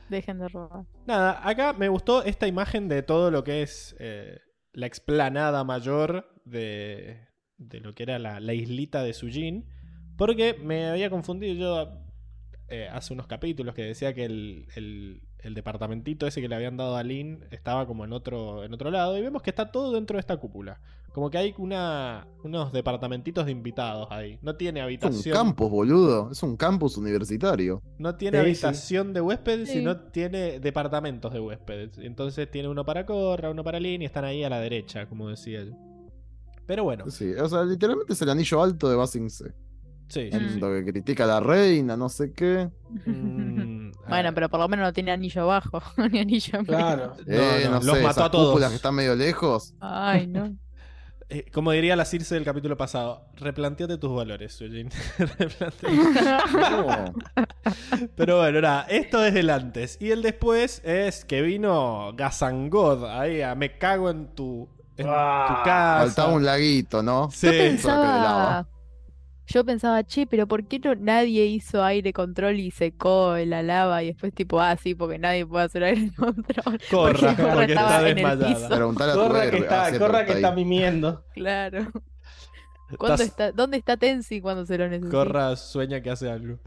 Dejen 0.09 0.39
de 0.39 0.47
robar. 0.49 0.83
Nada, 1.05 1.39
acá 1.47 1.71
me 1.73 1.87
gustó 1.87 2.23
esta 2.23 2.45
imagen 2.45 2.89
de 2.89 3.01
todo 3.01 3.31
lo 3.31 3.43
que 3.45 3.61
es 3.61 3.95
eh, 3.99 4.39
la 4.73 4.85
explanada 4.85 5.63
mayor 5.63 6.25
de, 6.43 7.27
de 7.57 7.79
lo 7.79 7.93
que 7.95 8.03
era 8.03 8.19
la, 8.19 8.41
la 8.41 8.53
islita 8.53 9.03
de 9.03 9.13
Sujin. 9.13 9.69
Porque 10.17 10.53
me 10.61 10.87
había 10.89 11.09
confundido 11.09 11.53
yo 11.55 12.00
eh, 12.71 12.87
hace 12.91 13.13
unos 13.13 13.27
capítulos 13.27 13.75
que 13.75 13.83
decía 13.83 14.13
que 14.13 14.25
el, 14.25 14.65
el- 14.75 15.21
el 15.43 15.55
departamentito 15.55 16.27
ese 16.27 16.39
que 16.39 16.47
le 16.47 16.53
habían 16.55 16.77
dado 16.77 16.95
a 16.95 17.01
Lin 17.03 17.43
estaba 17.49 17.87
como 17.87 18.05
en 18.05 18.13
otro, 18.13 18.63
en 18.63 18.73
otro 18.75 18.91
lado. 18.91 19.17
Y 19.17 19.21
vemos 19.21 19.41
que 19.41 19.49
está 19.49 19.71
todo 19.71 19.91
dentro 19.91 20.15
de 20.17 20.19
esta 20.19 20.37
cúpula. 20.37 20.79
Como 21.13 21.31
que 21.31 21.39
hay 21.39 21.55
una, 21.57 22.27
unos 22.43 22.71
departamentitos 22.71 23.47
de 23.47 23.51
invitados 23.51 24.07
ahí. 24.11 24.37
No 24.43 24.55
tiene 24.55 24.79
Es 24.79 24.83
un 24.83 24.85
habitación. 24.85 25.35
campus, 25.35 25.69
boludo. 25.71 26.29
Es 26.31 26.43
un 26.43 26.55
campus 26.55 26.95
universitario. 26.97 27.81
No 27.97 28.15
tiene 28.17 28.37
Sí, 28.37 28.41
habitación 28.43 29.13
de 29.13 29.21
huéspedes, 29.21 29.67
Sí. 29.69 29.79
sino 29.79 29.97
tiene 30.11 30.59
departamentos 30.59 31.33
de 31.33 31.39
huéspedes. 31.39 31.97
Entonces 31.97 32.49
tiene 32.51 32.67
uno 32.69 32.85
para 32.85 33.05
Corra, 33.07 33.49
uno 33.49 33.63
para 33.63 33.79
Lin 33.79 34.03
y 34.03 34.05
están 34.05 34.25
ahí 34.25 34.43
a 34.43 34.49
la 34.49 34.59
derecha, 34.59 35.07
como 35.09 35.27
decía 35.27 35.63
yo. 35.63 35.71
Pero 36.67 36.83
bueno, 36.83 37.09
Sí, 37.09 37.33
o 37.33 37.49
sea, 37.49 37.63
literalmente 37.63 38.13
es 38.13 38.21
el 38.21 38.29
anillo 38.29 38.61
alto 38.61 38.87
de 38.89 38.95
Basing 38.95 39.29
C. 39.29 39.51
sí, 40.11 40.29
sí, 40.31 40.39
sí. 40.53 40.59
Lo 40.59 40.69
que 40.69 40.85
critica 40.85 41.23
a 41.23 41.27
la 41.27 41.39
reina, 41.39 41.95
no 41.97 42.09
sé 42.09 42.33
qué. 42.33 42.69
Mm, 43.05 43.91
bueno, 44.07 44.33
pero 44.33 44.49
por 44.49 44.59
lo 44.59 44.67
menos 44.67 44.85
no 44.85 44.93
tiene 44.93 45.11
anillo 45.11 45.41
abajo, 45.43 45.81
ni 46.11 46.19
anillo 46.19 46.59
en 46.59 46.65
medio. 46.65 46.77
claro. 46.77 47.13
Eh, 47.27 47.61
no, 47.65 47.79
no, 47.79 47.85
los 47.85 47.97
sé, 47.97 48.03
mató 48.03 48.23
a 48.25 48.31
todos. 48.31 48.49
cúpulas 48.49 48.69
que 48.69 48.75
están 48.75 48.95
medio 48.95 49.15
lejos. 49.15 49.73
Ay, 49.79 50.27
no. 50.27 50.53
eh, 51.29 51.45
como 51.53 51.71
diría 51.71 51.95
la 51.95 52.03
Circe 52.05 52.35
del 52.35 52.43
capítulo 52.43 52.75
pasado, 52.77 53.25
replanteate 53.37 53.97
tus 53.97 54.13
valores. 54.15 54.61
No. 56.51 57.13
Pero 58.15 58.37
bueno, 58.39 58.61
nada, 58.61 58.83
esto 58.89 59.23
es 59.25 59.35
el 59.35 59.49
antes. 59.49 59.97
Y 59.99 60.11
el 60.11 60.21
después 60.21 60.81
es 60.83 61.25
que 61.25 61.41
vino 61.41 62.13
Gazangod 62.15 63.05
ahí 63.05 63.41
a 63.41 63.55
me 63.55 63.77
cago 63.77 64.09
en 64.09 64.27
tu, 64.35 64.67
en 64.97 65.07
Ah, 65.09 65.45
tu 65.47 65.53
casa. 65.69 66.05
Faltaba 66.05 66.33
un 66.33 66.45
laguito, 66.45 67.01
¿no? 67.03 67.29
Sí. 67.31 67.47
Yo 67.47 67.51
pensaba. 67.53 68.67
Yo 69.51 69.65
pensaba, 69.65 70.03
che, 70.03 70.25
pero 70.27 70.47
¿por 70.47 70.65
qué 70.65 70.79
no 70.79 70.95
nadie 70.95 71.45
hizo 71.45 71.83
aire 71.83 72.13
control 72.13 72.59
y 72.59 72.71
secó 72.71 73.35
la 73.45 73.61
lava? 73.63 74.01
Y 74.03 74.07
después, 74.07 74.33
tipo, 74.33 74.59
ah, 74.61 74.75
sí, 74.77 74.95
porque 74.95 75.17
nadie 75.19 75.45
puede 75.45 75.65
hacer 75.65 75.83
aire 75.83 76.11
control. 76.17 76.79
Corra, 76.89 77.35
Porque 77.35 77.43
porque 77.43 77.73
está 77.73 78.01
desmayada. 78.03 78.47
piso. 78.47 78.69
Preguntale 78.69 79.11
a 79.11 79.15
tu 79.15 79.21
Corra 79.21 79.41
que 79.41 79.47
héroe, 79.47 79.59
está, 79.61 79.99
corra 79.99 80.25
que 80.25 80.31
está 80.33 80.51
mimiendo. 80.51 81.23
Claro. 81.33 81.87
¿Cuándo 82.97 83.23
Estás- 83.23 83.27
está, 83.27 83.51
¿Dónde 83.53 83.77
está 83.77 83.95
Tensi 83.95 84.41
cuando 84.41 84.65
se 84.65 84.77
lo 84.77 84.85
necesita? 84.89 85.11
Corra 85.17 85.55
sueña 85.55 86.01
que 86.01 86.09
hace 86.09 86.29
algo. 86.29 86.59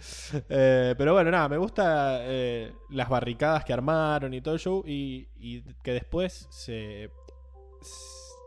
Eh, 0.48 0.94
pero 0.96 1.12
bueno, 1.12 1.30
nada, 1.30 1.50
me 1.50 1.58
gusta 1.58 2.20
eh, 2.22 2.72
las 2.88 3.10
barricadas 3.10 3.62
que 3.64 3.74
armaron 3.74 4.32
y 4.32 4.40
todo 4.40 4.54
el 4.54 4.60
show. 4.60 4.82
Y, 4.86 5.28
y 5.36 5.60
que 5.82 5.92
después 5.92 6.46
se, 6.50 7.10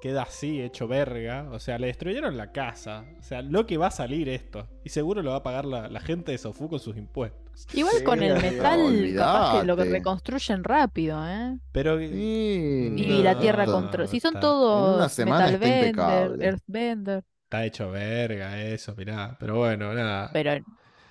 queda 0.07 0.23
así, 0.23 0.61
hecho 0.61 0.87
verga. 0.87 1.47
O 1.51 1.59
sea, 1.59 1.77
le 1.77 1.87
destruyeron 1.87 2.37
la 2.37 2.51
casa. 2.51 3.05
O 3.19 3.23
sea, 3.23 3.41
lo 3.41 3.65
que 3.65 3.77
va 3.77 3.87
a 3.87 3.91
salir 3.91 4.29
esto. 4.29 4.67
Y 4.83 4.89
seguro 4.89 5.21
lo 5.21 5.31
va 5.31 5.37
a 5.37 5.43
pagar 5.43 5.65
la, 5.65 5.87
la 5.89 5.99
gente 5.99 6.31
de 6.31 6.37
Sofu 6.37 6.69
con 6.69 6.79
sus 6.79 6.95
impuestos. 6.97 7.67
Igual 7.73 7.95
Sí, 7.97 8.03
con 8.03 8.21
el 8.21 8.33
olvidate. 8.33 8.51
metal, 8.55 9.13
capaz 9.17 9.59
que 9.61 9.65
lo 9.67 9.75
que 9.77 9.83
reconstruyen 9.85 10.63
rápido, 10.63 11.27
¿eh? 11.27 11.57
Pero. 11.71 11.97
Sí, 11.99 12.93
Y 12.95 13.23
la 13.23 13.37
tierra 13.39 13.65
No, 13.65 13.71
contra. 13.73 14.07
Si 14.07 14.19
son 14.19 14.29
está- 14.35 14.37
en 14.39 14.41
todos 14.41 14.97
una 14.97 15.09
semana 15.09 15.45
está 15.47 15.57
Metal 15.59 15.77
impecable. 15.87 16.27
Bender, 16.29 16.47
Earthbender, 16.47 17.23
Está 17.45 17.65
hecho 17.65 17.89
verga 17.91 18.61
eso, 18.61 18.93
mirá. 18.95 19.35
Pero 19.39 19.57
bueno, 19.57 19.93
nada. 19.93 20.29
pero 20.33 20.51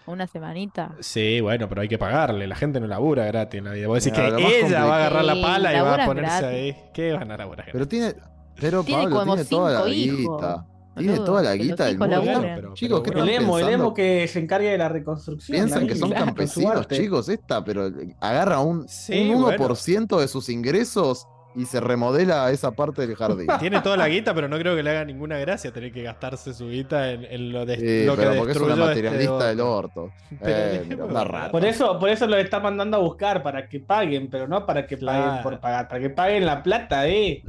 una 0.07 0.26
semanita. 0.28 0.94
Sí, 1.00 1.41
bueno, 1.41 1.68
pero 1.68 1.81
hay 1.81 1.89
que 1.89 1.99
pagarle. 1.99 2.47
La 2.47 2.55
gente 2.55 2.78
no 2.78 2.86
labura 2.86 3.25
gratis 3.25 3.58
en 3.58 3.65
la 3.65 3.73
vida. 3.73 3.89
Vos 3.89 4.05
decís 4.05 4.16
Claro, 4.16 4.36
que 4.36 4.60
ella 4.60 4.84
va 4.84 4.94
a 4.94 4.99
agarrar 4.99 5.25
la 5.25 5.34
Sí, 5.34 5.42
pala 5.42 5.73
y 5.76 5.81
va 5.81 5.94
a 5.94 6.07
ponerse 6.07 6.39
gratis. 6.42 6.47
ahí. 6.76 6.76
¿Qué 6.94 7.12
van 7.12 7.33
a 7.33 7.36
laburar? 7.39 7.68
Pero 7.73 7.89
tiene. 7.89 8.15
Pero 8.60 8.83
Tiene 8.83 9.02
Pablo 9.02 9.18
como 9.20 9.35
tiene 9.35 9.49
toda 9.49 9.73
la 9.73 9.89
hijos, 9.89 10.18
guita. 10.18 10.67
Tiene 10.97 11.12
boludo, 11.12 11.25
toda 11.26 11.43
la 11.43 11.57
guita 11.57 11.85
del 11.86 11.99
mundo. 11.99 12.73
Chicos, 12.75 13.02
¿qué 13.02 13.12
pero 13.12 13.25
El 13.25 13.28
emo, 13.28 13.59
el 13.59 13.68
emo 13.68 13.93
que 13.93 14.26
se 14.28 14.39
encargue 14.39 14.70
de 14.70 14.78
la 14.78 14.89
reconstrucción. 14.89 15.57
Piensan 15.57 15.86
que 15.86 15.94
son 15.94 16.10
campesinos, 16.10 16.89
chicos, 16.89 17.28
esta, 17.28 17.62
pero 17.62 17.91
agarra 18.20 18.60
un, 18.60 18.89
Sí, 18.89 19.31
un 19.31 19.43
bueno. 19.43 19.68
1% 19.75 20.18
de 20.18 20.28
sus 20.28 20.49
ingresos 20.49 21.26
y 21.57 21.65
se 21.65 21.81
remodela 21.81 22.51
esa 22.51 22.70
parte 22.73 23.07
del 23.07 23.17
jardín. 23.17 23.47
Tiene 23.59 23.81
toda 23.81 23.97
la 23.97 24.09
guita, 24.09 24.35
pero 24.35 24.47
no 24.49 24.59
creo 24.59 24.76
que 24.76 24.83
le 24.83 24.91
haga 24.91 25.05
ninguna 25.05 25.39
gracia 25.39 25.73
tener 25.73 25.91
que 25.93 26.02
gastarse 26.02 26.52
su 26.52 26.68
guita 26.68 27.10
en, 27.12 27.25
en 27.25 27.52
lo, 27.52 27.65
de, 27.65 27.76
Sí, 27.76 28.05
lo 28.07 28.17
que 28.17 28.26
porque 28.36 28.52
es 28.52 28.59
una 28.59 28.75
este 28.75 28.85
materialista 28.86 29.49
del 29.49 29.60
otro. 29.60 29.76
orto. 30.05 30.12
Pero 30.43 30.57
Eh, 30.57 30.62
dejemos 30.62 30.86
mira, 30.89 30.97
de 30.97 31.02
una 31.10 31.20
hablar. 31.20 31.33
rata. 31.33 31.51
Por 31.52 31.65
eso, 31.65 31.99
por 31.99 32.09
eso 32.10 32.26
los 32.26 32.39
está 32.39 32.60
mandando 32.60 32.99
a 32.99 33.01
buscar, 33.01 33.43
para 33.43 33.68
que 33.68 33.81
paguen, 33.81 34.28
pero 34.28 34.47
no 34.47 34.67
para 34.67 34.86
que 34.86 34.97
paguen 34.99 35.23
Claro. 35.23 35.43
por 35.43 35.59
pagar, 35.60 35.89
para 35.89 36.01
que 36.01 36.10
paguen 36.10 36.44
la 36.47 36.62
plata, 36.62 37.09
eh. 37.09 37.43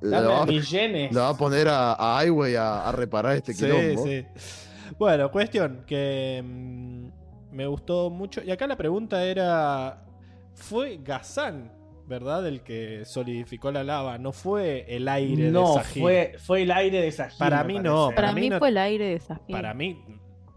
Lo 0.00 0.10
Dame 0.10 0.26
va, 0.26 0.46
mis 0.46 0.70
yenes. 0.70 1.12
lo 1.12 1.20
va 1.22 1.28
a 1.30 1.36
poner 1.36 1.68
a, 1.68 1.94
a 2.18 2.24
Highway 2.24 2.54
a, 2.56 2.88
a 2.88 2.92
reparar 2.92 3.36
este 3.36 3.54
Sí, 3.54 3.64
quilombo. 3.64 4.04
sí. 4.04 4.26
Bueno, 4.98 5.30
cuestión 5.30 5.84
que 5.86 6.42
mm, 6.44 7.08
me 7.52 7.66
gustó 7.66 8.10
mucho. 8.10 8.42
Y 8.44 8.50
acá 8.50 8.66
la 8.66 8.76
pregunta 8.76 9.24
era: 9.24 10.04
¿fue 10.54 10.98
Gazán, 11.02 11.72
verdad, 12.06 12.46
el 12.46 12.62
que 12.62 13.04
solidificó 13.04 13.70
la 13.72 13.84
lava? 13.84 14.18
No 14.18 14.32
fue 14.32 14.84
el 14.88 15.08
aire 15.08 15.44
de 15.44 15.50
No, 15.50 15.74
Sahir. 15.74 16.02
fue, 16.02 16.34
fue 16.38 16.62
el 16.62 16.70
aire 16.70 17.00
de. 17.00 17.14
Para 17.38 17.64
mí 17.64 17.78
no. 17.78 18.06
Para, 18.06 18.16
Para 18.16 18.32
mí 18.32 18.40
mí 18.42 18.50
no- 18.50 18.58
fue 18.58 18.68
el 18.68 18.78
aire 18.78 19.06
de 19.06 19.20
Zafir. 19.20 19.54
Para 19.56 19.74
mí, 19.74 20.02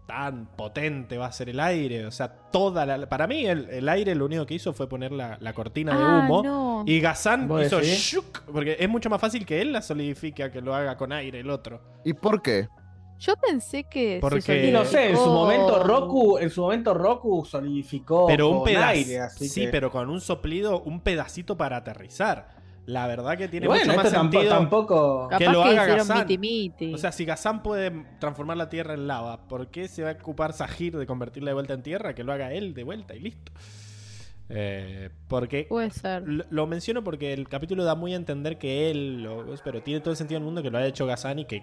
tan 0.06 0.46
potente 0.56 1.18
va 1.18 1.26
a 1.26 1.32
ser 1.32 1.50
el 1.50 1.60
aire. 1.60 2.06
O 2.06 2.10
sea, 2.10 2.28
toda 2.28 2.86
la. 2.86 3.08
Para 3.08 3.26
mí, 3.26 3.46
el, 3.46 3.68
el 3.70 3.88
aire 3.88 4.14
lo 4.14 4.24
único 4.26 4.46
que 4.46 4.54
hizo 4.54 4.72
fue 4.72 4.88
poner 4.88 5.12
la, 5.12 5.36
la 5.40 5.52
cortina 5.52 5.96
de 5.96 6.02
Ah, 6.02 6.20
humo. 6.24 6.42
no. 6.42 6.84
Y 6.86 7.00
Gazán 7.00 7.46
¿Vos 7.48 7.66
hizo 7.66 7.80
shuk, 7.82 8.42
porque 8.52 8.76
es 8.78 8.88
mucho 8.88 9.10
más 9.10 9.20
fácil 9.20 9.44
que 9.44 9.60
él 9.60 9.72
la 9.72 9.82
solidifique 9.82 10.42
a 10.44 10.50
que 10.50 10.60
lo 10.60 10.74
haga 10.74 10.96
con 10.96 11.12
aire 11.12 11.40
el 11.40 11.50
otro. 11.50 11.80
¿Y 12.04 12.12
por 12.14 12.40
qué? 12.40 12.68
Yo 13.18 13.34
pensé 13.36 13.84
que 13.84 14.18
Porque- 14.20 14.40
se 14.40 14.66
Y 14.68 14.70
no 14.70 14.84
sé, 14.84 15.10
en 15.10 15.16
su 15.16 15.26
momento 15.26 15.82
Roku, 15.82 16.38
en 16.38 16.50
su 16.50 16.60
momento 16.62 16.94
Roku 16.94 17.44
solidificó 17.44 18.26
Pero 18.28 18.48
un 18.48 18.56
con 18.58 18.64
pedazo. 18.66 18.86
aire, 18.88 19.20
así 19.20 19.48
sí, 19.48 19.62
que- 19.62 19.68
pero 19.68 19.90
con 19.90 20.08
un 20.08 20.20
soplido, 20.20 20.80
un 20.82 21.00
pedacito 21.00 21.56
para 21.56 21.78
aterrizar. 21.78 22.56
La 22.86 23.06
verdad 23.06 23.36
que 23.36 23.48
tiene 23.48 23.66
bueno, 23.66 23.84
mucho 23.84 23.96
más 23.96 24.10
tampoco, 24.12 24.32
sentido. 24.40 24.54
tampoco- 24.58 25.28
que 25.28 25.36
Capaz 25.44 25.52
lo 25.52 25.62
que 25.62 25.68
haga 25.68 25.82
hicieron 25.82 26.08
Gazán. 26.08 26.18
miti 26.20 26.38
miti. 26.38 26.94
O 26.94 26.96
sea, 26.98 27.12
si 27.12 27.24
Gazán 27.26 27.62
puede 27.62 27.90
transformar 28.18 28.56
la 28.56 28.70
tierra 28.70 28.94
en 28.94 29.06
lava, 29.06 29.46
¿por 29.46 29.66
qué 29.68 29.88
se 29.88 30.02
va 30.04 30.10
a 30.10 30.12
ocupar 30.14 30.54
Sahir 30.54 30.96
de 30.96 31.04
convertirla 31.06 31.50
de 31.50 31.54
vuelta 31.54 31.74
en 31.74 31.82
tierra? 31.82 32.14
Que 32.14 32.24
lo 32.24 32.32
haga 32.32 32.52
él 32.52 32.72
de 32.72 32.84
vuelta 32.84 33.14
y 33.14 33.20
listo. 33.20 33.52
Eh, 34.48 35.10
porque 35.28 35.66
Puede 35.68 35.90
ser. 35.90 36.22
Lo, 36.26 36.44
lo 36.48 36.66
menciono 36.66 37.04
porque 37.04 37.34
el 37.34 37.46
capítulo 37.48 37.84
da 37.84 37.94
muy 37.94 38.14
a 38.14 38.16
entender 38.16 38.56
que 38.56 38.90
él, 38.90 39.22
lo- 39.22 39.44
pero 39.62 39.82
tiene 39.82 40.00
todo 40.00 40.12
el 40.12 40.16
sentido 40.16 40.38
del 40.38 40.46
mundo 40.46 40.62
que 40.62 40.70
lo 40.70 40.78
haya 40.78 40.86
hecho 40.86 41.04
Gazán 41.04 41.40
y 41.40 41.44
que 41.44 41.62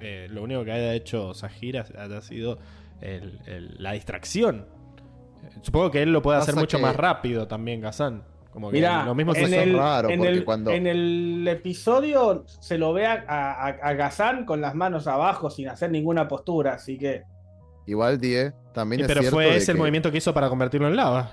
eh, 0.00 0.26
lo 0.30 0.42
único 0.42 0.64
que 0.64 0.72
haya 0.72 0.94
hecho 0.94 1.34
Sahir 1.34 1.78
ha- 1.78 1.86
haya 2.02 2.20
sido 2.22 2.58
el- 3.00 3.40
el- 3.46 3.76
la 3.78 3.92
distracción. 3.92 4.66
Supongo 5.62 5.90
que 5.90 6.02
él 6.02 6.12
lo 6.12 6.22
puede 6.22 6.38
hacer 6.38 6.54
Pasa 6.54 6.60
mucho 6.62 6.76
que- 6.78 6.82
más 6.82 6.96
rápido 6.96 7.46
también, 7.46 7.80
Gazán. 7.80 8.24
Como 8.52 8.70
que 8.70 8.76
Mira, 8.78 9.04
lo 9.04 9.14
mismo 9.14 9.32
en, 9.34 9.46
se 9.48 9.54
es 9.56 9.62
el, 9.68 9.76
raro, 9.76 10.08
en, 10.08 10.18
porque 10.18 10.32
el, 10.32 10.44
cuando- 10.44 10.70
en 10.70 10.86
el 10.86 11.46
episodio 11.46 12.44
se 12.46 12.78
lo 12.78 12.94
ve 12.94 13.06
a, 13.06 13.22
a, 13.28 13.66
a 13.66 13.92
Gazán 13.92 14.46
con 14.46 14.62
las 14.62 14.74
manos 14.74 15.06
abajo 15.06 15.50
sin 15.50 15.68
hacer 15.68 15.90
ninguna 15.90 16.26
postura, 16.26 16.72
así 16.74 16.96
que 16.96 17.22
Igual, 17.88 18.18
Die, 18.18 18.52
también 18.72 18.98
Sí, 19.00 19.02
es 19.02 19.08
pero 19.08 19.20
cierto 19.20 19.36
fue 19.36 19.56
ese 19.56 19.70
el 19.72 19.78
movimiento 19.78 20.10
que 20.10 20.18
hizo 20.18 20.32
para 20.34 20.48
convertirlo 20.48 20.88
en 20.88 20.96
lava. 20.96 21.32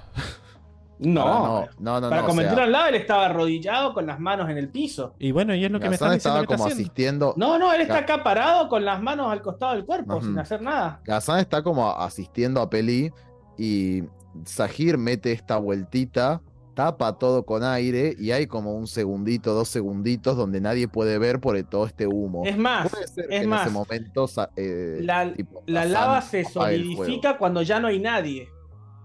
No. 0.99 1.23
Para- 1.23 1.37
no, 1.37 1.67
no, 1.79 2.01
no, 2.01 2.09
Para 2.09 2.21
no, 2.21 2.25
o 2.25 2.29
convertirlo 2.29 2.57
sea, 2.57 2.65
al 2.65 2.71
lado, 2.71 2.87
él 2.89 2.95
estaba 2.95 3.25
arrodillado 3.25 3.93
con 3.93 4.05
las 4.05 4.19
manos 4.19 4.49
en 4.49 4.57
el 4.57 4.69
piso. 4.69 5.13
Y 5.19 5.31
bueno, 5.31 5.53
y 5.55 5.65
es 5.65 5.71
lo 5.71 5.79
que 5.79 5.89
me 5.89 5.95
están 5.95 6.13
diciendo 6.13 6.39
estaba 6.41 6.47
que 6.47 6.53
está 6.53 6.57
como 6.57 6.67
asistiendo. 6.67 7.33
No, 7.37 7.57
no, 7.59 7.73
él 7.73 7.81
está 7.81 7.99
acá 7.99 8.23
parado 8.23 8.69
con 8.69 8.85
las 8.85 9.01
manos 9.01 9.31
al 9.31 9.41
costado 9.41 9.73
del 9.73 9.85
cuerpo, 9.85 10.21
sin 10.21 10.37
hacer 10.37 10.61
nada. 10.61 11.01
Gazán 11.03 11.39
está 11.39 11.63
como 11.63 11.89
asistiendo 11.91 12.61
a 12.61 12.69
Peli 12.69 13.11
y 13.57 14.03
Sahir 14.45 14.97
mete 14.97 15.31
esta 15.31 15.57
vueltita, 15.57 16.41
tapa 16.73 17.17
todo 17.19 17.45
con 17.45 17.63
aire 17.63 18.15
y 18.17 18.31
hay 18.31 18.47
como 18.47 18.73
un 18.73 18.87
segundito, 18.87 19.53
dos 19.53 19.67
segunditos 19.69 20.35
donde 20.35 20.59
nadie 20.59 20.87
puede 20.87 21.17
ver 21.19 21.39
por 21.39 21.61
todo 21.63 21.85
este 21.85 22.07
humo. 22.07 22.43
Es 22.45 22.57
más, 22.57 22.89
Puede 22.89 23.07
ser 23.07 23.25
es 23.31 23.41
que 23.41 23.47
más. 23.47 23.61
en 23.61 23.67
ese 23.67 23.73
momento 23.73 24.29
eh, 24.55 24.99
La, 25.01 25.31
tipo, 25.33 25.61
la 25.67 25.81
Gazán 25.85 25.93
lava 25.93 26.21
se 26.21 26.45
solidifica 26.45 27.37
cuando 27.37 27.61
ya 27.61 27.79
no 27.79 27.87
hay 27.87 27.99
nadie. 27.99 28.49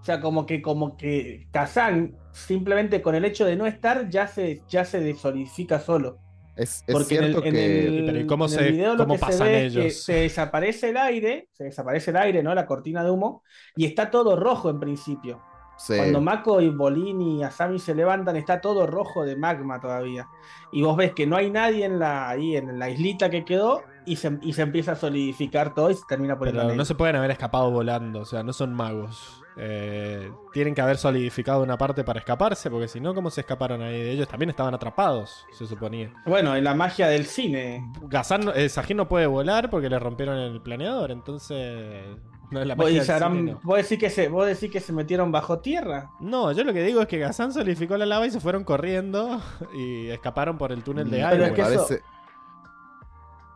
O 0.01 0.03
sea, 0.03 0.19
como 0.21 0.45
que, 0.45 0.61
como 0.61 0.95
que 0.97 1.47
Kazan, 1.51 2.17
simplemente 2.31 3.01
con 3.01 3.15
el 3.15 3.25
hecho 3.25 3.45
de 3.45 3.55
no 3.55 3.65
estar, 3.67 4.09
ya 4.09 4.27
se, 4.27 4.63
ya 4.67 4.85
se 4.85 5.01
desolidifica 5.01 5.79
solo. 5.79 6.21
Es, 6.55 6.83
es 6.87 6.93
Porque 6.93 7.15
en 7.15 7.23
el, 7.23 7.29
cierto 7.31 7.43
en 7.43 7.53
que 7.53 7.87
el- 7.87 8.03
Pero 8.05 8.19
¿y 8.19 8.25
cómo 8.25 8.45
en 8.45 8.53
el 8.53 8.97
lo 8.97 8.97
cómo 8.97 9.13
que 9.13 9.17
se 9.17 9.25
pasan 9.25 9.47
es 9.55 9.71
que 9.73 9.91
ellos? 9.91 10.03
se 10.03 10.13
desaparece 10.13 10.89
el 10.89 10.97
aire, 10.97 11.49
se 11.53 11.65
desaparece 11.65 12.11
el 12.11 12.17
aire, 12.17 12.43
¿no? 12.43 12.53
La 12.55 12.65
cortina 12.65 13.03
de 13.03 13.11
humo, 13.11 13.43
y 13.75 13.85
está 13.85 14.09
todo 14.11 14.35
rojo 14.35 14.69
en 14.69 14.79
principio. 14.79 15.41
se- 15.77 15.97
Cuando 15.97 16.21
Mako 16.21 16.61
y 16.61 16.69
Bolini 16.69 17.39
y 17.39 17.43
Asami 17.43 17.79
se 17.79 17.95
levantan, 17.95 18.35
está 18.35 18.61
todo 18.61 18.85
rojo 18.87 19.25
de 19.25 19.35
magma 19.37 19.79
todavía. 19.79 20.27
Y 20.71 20.81
vos 20.81 20.95
ves 20.97 21.13
que 21.13 21.27
no 21.27 21.35
hay 21.37 21.49
nadie 21.51 21.85
en 21.85 21.99
la, 21.99 22.29
ahí 22.29 22.55
en 22.55 22.77
la 22.79 22.89
islita 22.89 23.29
que 23.29 23.45
quedó, 23.45 23.83
y 24.05 24.15
se, 24.17 24.37
y 24.41 24.53
se 24.53 24.61
empieza 24.63 24.93
a 24.93 24.95
solidificar 24.95 25.73
todo 25.73 25.89
y 25.91 25.95
se 25.95 26.03
termina 26.07 26.37
Pero 26.39 26.63
negro. 26.63 26.75
no 26.75 26.85
se 26.85 26.95
pueden 26.95 27.15
haber 27.15 27.31
escapado 27.31 27.69
volando, 27.71 28.21
o 28.21 28.25
sea, 28.25 28.43
no 28.43 28.53
son 28.53 28.73
magos. 28.73 29.38
Eh, 29.57 30.31
tienen 30.53 30.73
que 30.73 30.81
haber 30.81 30.97
solidificado 30.97 31.61
una 31.63 31.77
parte 31.77 32.03
para 32.03 32.19
escaparse, 32.19 32.69
porque 32.69 32.87
si 32.87 32.99
no, 32.99 33.13
¿cómo 33.13 33.29
se 33.29 33.41
escaparon 33.41 33.81
ahí 33.81 33.93
de 34.01 34.11
ellos? 34.11 34.27
También 34.27 34.49
estaban 34.49 34.73
atrapados, 34.73 35.45
se 35.51 35.65
suponía. 35.65 36.13
Bueno, 36.25 36.55
en 36.55 36.63
la 36.63 36.73
magia 36.75 37.07
del 37.07 37.25
cine. 37.25 37.83
Gazán, 38.03 38.45
no- 38.45 38.53
eh, 38.53 38.69
Sajin 38.69 38.97
no 38.97 39.07
puede 39.09 39.27
volar 39.27 39.69
porque 39.69 39.89
le 39.89 39.99
rompieron 39.99 40.37
el 40.37 40.61
planeador, 40.61 41.11
entonces. 41.11 42.05
No 42.51 42.61
es 42.61 42.65
la 42.67 42.73
Vos, 42.73 42.85
magia 42.85 42.91
y 42.93 42.97
del 42.97 43.05
se 43.05 43.13
habrán- 43.13 43.35
cine, 43.35 43.51
no. 43.51 43.59
vos 43.63 43.77
decís 43.77 43.99
que 43.99 44.09
se, 44.09 44.27
vos 44.27 44.47
decís 44.47 44.71
que 44.71 44.79
se 44.79 44.91
metieron 44.91 45.31
bajo 45.31 45.59
tierra. 45.59 46.09
No, 46.19 46.51
yo 46.51 46.63
lo 46.63 46.73
que 46.73 46.81
digo 46.81 47.01
es 47.01 47.07
que 47.07 47.19
Gazán 47.19 47.53
solidificó 47.53 47.95
la 47.97 48.07
lava 48.07 48.25
y 48.25 48.31
se 48.31 48.39
fueron 48.39 48.63
corriendo 48.63 49.39
y 49.75 50.07
escaparon 50.07 50.57
por 50.57 50.71
el 50.71 50.83
túnel 50.83 51.11
de 51.11 51.21
Mm, 51.21 51.25
aire. 51.25 51.37
Pero 51.37 51.45
es 51.45 51.51
que 51.53 51.61
eso- 51.75 51.85
parece- 51.87 52.03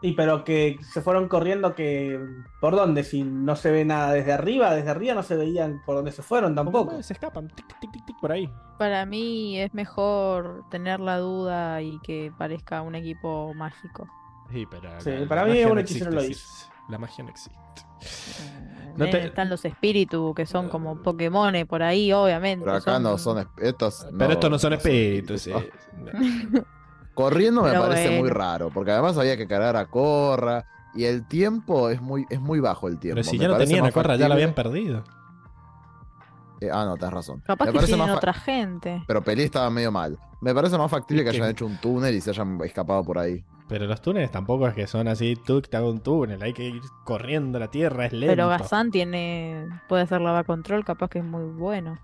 Y 0.03 0.11
pero 0.13 0.43
que 0.43 0.77
se 0.81 1.01
fueron 1.01 1.27
corriendo 1.29 1.73
que. 1.75 2.19
¿Por 2.59 2.75
dónde? 2.75 3.03
Si 3.05 3.23
no 3.23 3.55
se 3.55 3.71
ve 3.71 3.85
nada 3.85 4.11
desde 4.11 4.33
arriba, 4.33 4.75
desde 4.75 4.89
arriba 4.89 5.15
no 5.15 5.23
se 5.23 5.35
veían 5.37 5.81
por 5.85 5.95
dónde 5.95 6.11
se 6.11 6.21
fueron 6.21 6.53
tampoco. 6.53 7.01
Se 7.01 7.13
escapan, 7.13 7.47
tic, 7.47 7.65
tic, 7.79 7.91
tic, 7.91 8.05
tic, 8.05 8.19
por 8.19 8.33
ahí. 8.33 8.51
Para 8.77 9.05
mí 9.05 9.57
es 9.59 9.73
mejor 9.73 10.65
tener 10.69 10.99
la 10.99 11.17
duda 11.19 11.81
y 11.81 11.99
que 12.01 12.31
parezca 12.37 12.81
un 12.81 12.95
equipo 12.95 13.53
mágico. 13.55 14.05
Sí, 14.51 14.67
pero 14.69 14.89
Sí, 14.99 15.09
la- 15.11 15.25
para 15.27 15.41
la 15.43 15.47
mí 15.47 15.53
magia 15.53 15.71
un 15.71 15.79
hechicero 15.79 16.11
lo. 16.11 16.21
Circe. 16.21 16.65
La 16.89 16.97
magia 16.97 17.23
no 17.23 17.29
existe. 17.29 17.57
No 18.97 19.05
No 19.05 19.09
te- 19.09 19.27
Están 19.27 19.49
los 19.49 19.63
espíritus 19.63 20.35
que 20.35 20.45
son 20.45 20.67
como 20.67 21.01
Pokémon 21.01 21.53
por 21.65 21.81
ahí, 21.81 22.11
obviamente. 22.11 22.65
Pero 22.65 22.75
acá 22.77 22.99
no 22.99 23.17
son 23.17 23.47
estos. 23.57 24.05
Pero 24.19 24.33
estos 24.33 24.51
no 24.51 24.59
son 24.59 24.73
espíritus. 24.73 25.41
Sí. 25.43 25.53
Corriendo 27.13 27.61
me 27.61 27.69
Pero 27.69 27.83
parece 27.83 28.19
muy 28.19 28.29
raro, 28.29 28.69
porque 28.73 28.91
además 28.91 29.17
había 29.17 29.37
que 29.37 29.47
cargar 29.47 29.75
a 29.75 29.85
Corra 29.85 30.65
y 30.95 31.05
el 31.05 31.27
tiempo 31.27 31.89
es 31.89 32.01
muy, 32.01 32.25
es 32.29 32.39
muy 32.39 32.59
bajo 32.59 32.87
el 32.87 32.99
tiempo. 32.99 33.15
Pero 33.15 33.29
si 33.29 33.37
Me 33.37 33.43
ya 33.43 33.47
no 33.49 33.57
tenían 33.57 33.85
a 33.85 33.91
Corra, 33.91 34.15
ya 34.15 34.27
la 34.27 34.35
habían 34.35 34.53
perdido. 34.53 35.03
Eh, 36.61 36.69
ah, 36.71 36.85
no, 36.85 36.95
tenés 36.95 37.13
razón. 37.13 37.41
Capaz 37.45 37.65
me 37.65 37.71
que 37.71 37.75
parece 37.77 37.93
tienen 37.93 38.15
otra 38.15 38.33
gente. 38.33 39.03
Pero 39.05 39.21
Pelé 39.21 39.43
estaba 39.43 39.69
medio 39.69 39.91
mal. 39.91 40.17
Me 40.39 40.53
parece 40.53 40.77
más 40.77 40.89
factible 40.89 41.21
¿Y 41.21 41.25
que 41.25 41.31
hayan 41.31 41.49
hecho 41.49 41.65
un 41.65 41.77
túnel 41.77 42.15
y 42.15 42.21
se 42.21 42.29
hayan 42.29 42.59
escapado 42.63 43.03
por 43.03 43.19
ahí. 43.19 43.43
Pero 43.67 43.85
los 43.85 44.01
túneles 44.01 44.31
tampoco 44.31 44.67
es 44.67 44.73
que 44.73 44.87
son 44.87 45.07
así, 45.07 45.35
tú 45.35 45.61
te 45.61 45.75
hago 45.77 45.89
un 45.89 46.01
túnel, 46.01 46.41
hay 46.41 46.53
que 46.53 46.65
ir 46.65 46.81
corriendo, 47.05 47.59
la 47.59 47.69
tierra 47.69 48.05
es 48.05 48.13
lento. 48.13 48.31
Pero 48.31 48.49
Gazán 48.49 48.91
tiene. 48.91 49.67
puede 49.87 50.03
hacer 50.03 50.21
lava 50.21 50.43
control, 50.43 50.85
capaz 50.85 51.09
que 51.09 51.19
es 51.19 51.25
muy 51.25 51.45
bueno. 51.45 51.97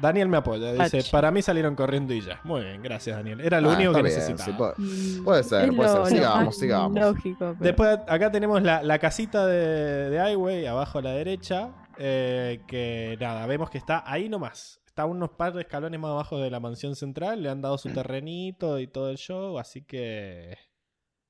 Daniel 0.00 0.28
me 0.28 0.36
apoya, 0.36 0.72
dice, 0.72 0.98
Ach. 0.98 1.10
para 1.10 1.30
mí 1.30 1.40
salieron 1.42 1.74
corriendo 1.74 2.12
y 2.12 2.20
ya. 2.20 2.40
Muy 2.44 2.62
bien, 2.62 2.82
gracias 2.82 3.16
Daniel. 3.16 3.40
Era 3.40 3.60
lo 3.60 3.70
Ah, 3.70 3.74
único 3.76 3.92
que 3.92 4.02
bien, 4.02 4.14
necesitaba. 4.14 4.44
sí, 4.44 4.52
puede- 4.52 4.74
Mm, 4.76 5.24
Puede 5.24 5.42
ser, 5.42 5.68
es 5.70 5.74
puede 5.76 5.88
ser. 5.88 6.06
Sigamos, 6.06 6.58
sigamos. 6.58 7.00
Lógico, 7.00 7.38
pero- 7.38 7.54
Después 7.58 7.98
acá 8.06 8.30
tenemos 8.30 8.62
la, 8.62 8.82
la 8.82 8.98
casita 8.98 9.46
de, 9.46 10.10
de 10.10 10.16
Highway, 10.32 10.66
abajo 10.66 10.98
a 10.98 11.02
la 11.02 11.10
derecha, 11.12 11.70
eh, 11.98 12.60
que 12.66 13.16
nada, 13.20 13.46
vemos 13.46 13.70
que 13.70 13.78
está 13.78 14.02
ahí 14.06 14.28
nomás. 14.28 14.80
Está 14.86 15.04
unos 15.06 15.30
par 15.30 15.52
de 15.54 15.62
escalones 15.62 15.98
más 16.00 16.10
abajo 16.10 16.38
de 16.38 16.50
la 16.50 16.60
mansión 16.60 16.94
central, 16.96 17.42
le 17.42 17.48
han 17.50 17.60
dado 17.62 17.76
su 17.78 17.90
terrenito 17.90 18.78
y 18.78 18.86
todo 18.86 19.10
el 19.10 19.16
show, 19.16 19.58
así 19.58 19.82
que... 19.82 20.56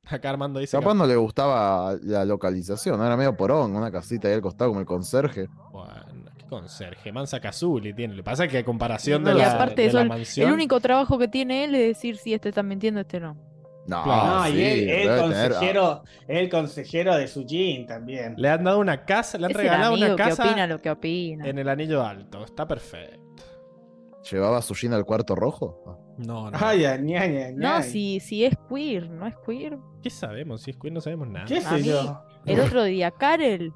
Acá 0.08 0.30
Armando 0.30 0.60
dice... 0.60 0.76
Capaz 0.78 0.92
que- 0.92 0.98
no 0.98 1.06
le 1.06 1.16
gustaba 1.16 1.94
la 2.02 2.24
localización, 2.24 3.00
era 3.04 3.16
medio 3.16 3.36
porón, 3.36 3.74
una 3.74 3.90
casita 3.90 4.28
ahí 4.28 4.34
al 4.34 4.40
costado 4.40 4.70
como 4.70 4.78
el 4.80 4.86
conserje. 4.86 5.48
Bueno, 5.72 6.30
qué 6.46 6.50
conserje, 6.50 7.12
Mansa 7.12 7.40
Kazuli 7.40 7.92
tiene. 7.92 8.14
Lo 8.14 8.20
que 8.20 8.24
pasa 8.24 8.44
es 8.44 8.50
que 8.50 8.58
a 8.58 8.64
comparación 8.64 9.22
No, 9.22 9.30
de 9.30 9.36
y 9.36 9.38
la, 9.38 9.52
aparte 9.52 9.82
de 9.82 9.88
eso, 9.88 9.96
la 9.98 10.02
el- 10.02 10.08
mansión... 10.08 10.48
El 10.48 10.54
único 10.54 10.80
trabajo 10.80 11.18
que 11.18 11.28
tiene 11.28 11.64
él 11.64 11.74
es 11.74 11.88
decir 11.96 12.16
si 12.16 12.34
este 12.34 12.48
está 12.50 12.62
mintiendo, 12.62 13.00
este 13.00 13.20
no. 13.20 13.36
No, 13.86 14.02
Claro. 14.02 14.26
No, 14.40 14.44
sí, 14.46 14.52
y 14.56 14.62
él, 14.64 14.78
el 14.80 14.86
debe 14.86 15.04
tener- 15.04 15.20
consejero, 15.52 16.02
el 16.26 16.48
consejero 16.48 17.14
de 17.16 17.28
Sujin 17.28 17.86
también. 17.86 18.34
Le 18.36 18.48
han 18.48 18.64
dado 18.64 18.80
una 18.80 19.04
casa, 19.04 19.38
le 19.38 19.44
han 19.46 19.50
Es 19.52 19.56
el 19.56 19.62
regalado 19.62 19.92
amigo 19.92 20.06
una 20.06 20.16
que 20.16 20.22
casa 20.30 20.44
opina 20.44 20.66
lo 20.66 20.80
que 20.82 20.90
opina. 20.90 21.46
en 21.48 21.58
el 21.58 21.68
anillo 21.68 22.02
alto. 22.04 22.44
Está 22.44 22.66
perfecto. 22.66 23.20
¿Llevaba 24.28 24.58
a 24.58 24.62
Sushin 24.62 24.92
al 24.92 25.04
cuarto 25.04 25.36
rojo? 25.36 25.84
Ah. 25.86 25.96
No, 26.18 26.50
no. 26.50 26.58
Ay, 26.60 26.84
ay, 26.84 27.14
ay, 27.14 27.36
ay, 27.36 27.54
No, 27.54 27.80
si, 27.82 28.18
si 28.20 28.44
es 28.44 28.54
queer, 28.68 29.08
no 29.08 29.26
es 29.26 29.34
queer. 29.46 29.78
¿Qué 30.02 30.10
sabemos? 30.10 30.62
Si 30.62 30.70
es 30.72 30.76
queer 30.78 30.92
no 30.94 31.00
sabemos 31.00 31.28
nada. 31.28 31.44
¿Qué 31.46 31.60
sé 31.60 31.84
yo? 31.84 32.22
El 32.44 32.58
otro 32.58 32.82
día, 32.84 33.10
Karel, 33.12 33.72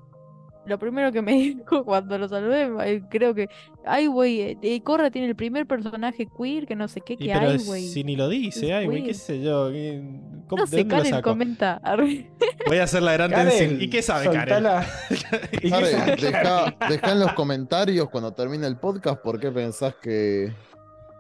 lo 0.71 0.79
primero 0.79 1.13
que 1.13 1.21
me 1.21 1.33
dijo 1.35 1.85
cuando 1.85 2.17
lo 2.17 2.27
saludé, 2.29 3.03
creo 3.11 3.35
que, 3.35 3.49
ay, 3.85 4.07
güey, 4.07 4.41
eh, 4.41 4.59
eh, 4.63 4.81
Corra 4.83 5.11
tiene 5.11 5.29
el 5.29 5.37
primer 5.37 5.67
personaje 5.67 6.27
queer, 6.39 6.67
que 6.67 6.75
no 6.77 6.89
sé 6.89 7.03
qué, 7.03 7.15
Y 7.15 7.17
que 7.27 7.33
hay, 7.35 7.59
güey. 7.65 7.83
si 7.89 8.03
ni 8.05 8.17
lo 8.17 8.29
dice, 8.29 8.73
ay, 8.73 8.87
güey, 8.87 9.03
qué 9.05 9.13
sé 9.15 9.43
yo. 9.43 9.71
¿qué- 9.71 10.03
cómo- 10.49 10.65
No 10.65 10.67
¿De 10.71 10.85
sé, 11.05 11.11
saco? 11.11 11.31
comenta. 11.31 11.83
Voy 12.67 12.79
a 12.79 12.85
hacer 12.85 13.03
la 13.03 13.13
gran 13.13 13.31
tensión. 13.31 13.77
¿Y 13.81 13.91
qué 13.91 14.01
sabe 14.01 14.25
Karen? 14.27 14.41
soltala. 14.41 14.87
¿Y 15.53 15.59
qué 15.69 15.75
Are, 15.75 15.87
sabe 15.87 16.17
deja, 16.17 16.43
Karen? 16.43 16.75
deja 16.89 17.13
en 17.13 17.21
los 17.21 17.33
comentarios 17.35 18.09
cuando 18.09 18.33
termine 18.33 18.67
el 18.67 18.77
podcast 18.79 19.21
por 19.21 19.39
qué 19.39 19.51
pensás 19.51 19.95
que. 20.01 20.53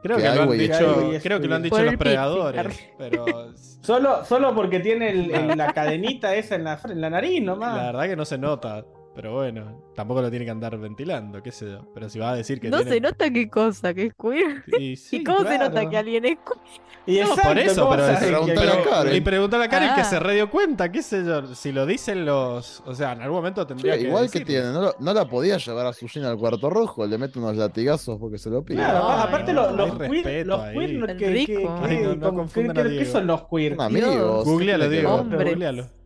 Creo 0.03 0.17
Que 0.17 0.23
que, 0.23 0.29
lo 0.31 0.33
han 0.35 0.49
Highway 0.49 0.65
es 0.65 0.71
dicho, 0.79 1.11
creo 1.23 1.41
que 1.41 1.47
lo 1.47 1.55
han 1.57 1.63
dicho 1.63 1.83
los 1.83 1.97
predadores. 1.97 2.79
Pero 2.97 3.53
Solo, 3.83 4.25
solo 4.25 4.55
porque 4.55 4.81
tiene 4.81 5.11
el- 5.11 5.31
el- 5.31 5.59
la 5.59 5.73
cadenita 5.75 6.35
esa 6.35 6.55
en 6.55 6.65
la, 6.65 6.79
en 6.89 7.01
la 7.03 7.11
nariz 7.11 7.41
la 7.41 7.47
nomás. 7.47 7.75
verdad 7.87 8.05
que 8.09 8.17
no 8.17 8.25
se 8.25 8.39
nota. 8.39 8.85
Pero 9.13 9.35
bueno, 9.35 9.83
tampoco 9.95 10.23
lo 10.23 10.31
tiene 10.31 10.45
que 10.45 10.53
andar 10.53 10.79
ventilando, 10.79 11.43
qué 11.43 11.51
sé 11.51 11.67
yo. 11.69 11.85
Pero 11.93 12.09
si 12.09 12.19
va 12.21 12.31
a 12.31 12.37
decir 12.37 12.61
que 12.61 12.71
No 12.71 12.77
tiene... 12.79 12.93
se 12.93 13.01
nota 13.01 13.29
qué 13.31 13.51
cosa, 13.51 13.93
que 13.93 14.07
es 14.07 14.15
queer. 14.15 14.63
Y, 14.81 14.97
sí, 14.97 15.17
¿Y 15.19 15.25
cómo 15.25 15.41
se 15.43 15.59
nota 15.59 15.89
que 15.91 15.97
alguien 15.97 16.25
es 16.25 16.37
queer? 16.39 16.81
Y 17.07 17.15
No, 17.19 17.21
exacto, 17.31 17.49
por 17.49 17.59
eso, 17.59 17.81
¿cómo 17.83 17.91
pero, 17.97 18.03
sabes 18.07 18.21
pero- 18.21 18.47
que- 18.47 18.53
pero- 18.53 18.85
Karen. 18.91 19.17
y 19.17 19.21
preguntarle 19.21 19.67
a 19.67 19.69
Karen 19.69 19.95
que 19.97 20.01
Ah. 20.03 20.05
se 20.05 20.21
re 20.21 20.35
dio 20.35 20.49
cuenta, 20.51 20.93
qué 20.93 21.03
sé 21.03 21.25
yo. 21.25 21.55
Si 21.55 21.73
lo 21.73 21.87
dicen 21.87 22.25
los. 22.25 22.83
O 22.87 22.95
sea, 22.95 23.13
en 23.13 23.23
algún 23.23 23.39
momento 23.39 23.67
tendría 23.67 23.95
Che, 23.95 24.01
que. 24.03 24.07
igual 24.09 24.31
que 24.31 24.41
tiene, 24.45 24.71
no, 24.71 24.81
lo- 24.81 24.95
no 25.01 25.13
la 25.13 25.25
podía 25.29 25.57
llevar 25.57 25.87
a 25.87 25.93
Sushin 25.93 26.25
al 26.25 26.37
cuarto 26.39 26.71
rojo, 26.71 27.05
le 27.07 27.19
mete 27.19 27.39
unos 27.41 27.57
latigazos 27.57 28.17
porque 28.21 28.39
se 28.39 28.49
lo 28.51 28.63
pide. 28.65 28.77
Claro, 28.79 29.09
aparte 29.09 29.53
no, 29.53 29.71
los, 29.73 29.91
los 29.91 29.99
queer, 29.99 30.47
los 30.47 30.61
queer, 30.69 31.17
que- 31.17 31.17
que- 31.17 31.47
que- 31.47 31.69
Ay, 31.83 31.99
no, 32.05 32.15
no 32.33 32.47
que- 32.47 32.61
a 32.71 32.75
que-. 32.75 32.99
¿Qué 32.99 33.05
son 33.07 33.27
los 33.27 33.43
queer? 33.49 33.77
Son 33.77 33.87
amigos. 33.87 34.45
Googlealo, 34.45 34.85
¿qué 34.85 34.91
tiene 34.91 35.09
que 35.09 35.09
Diego. 35.09 35.25
Googlealo. 35.25 36.00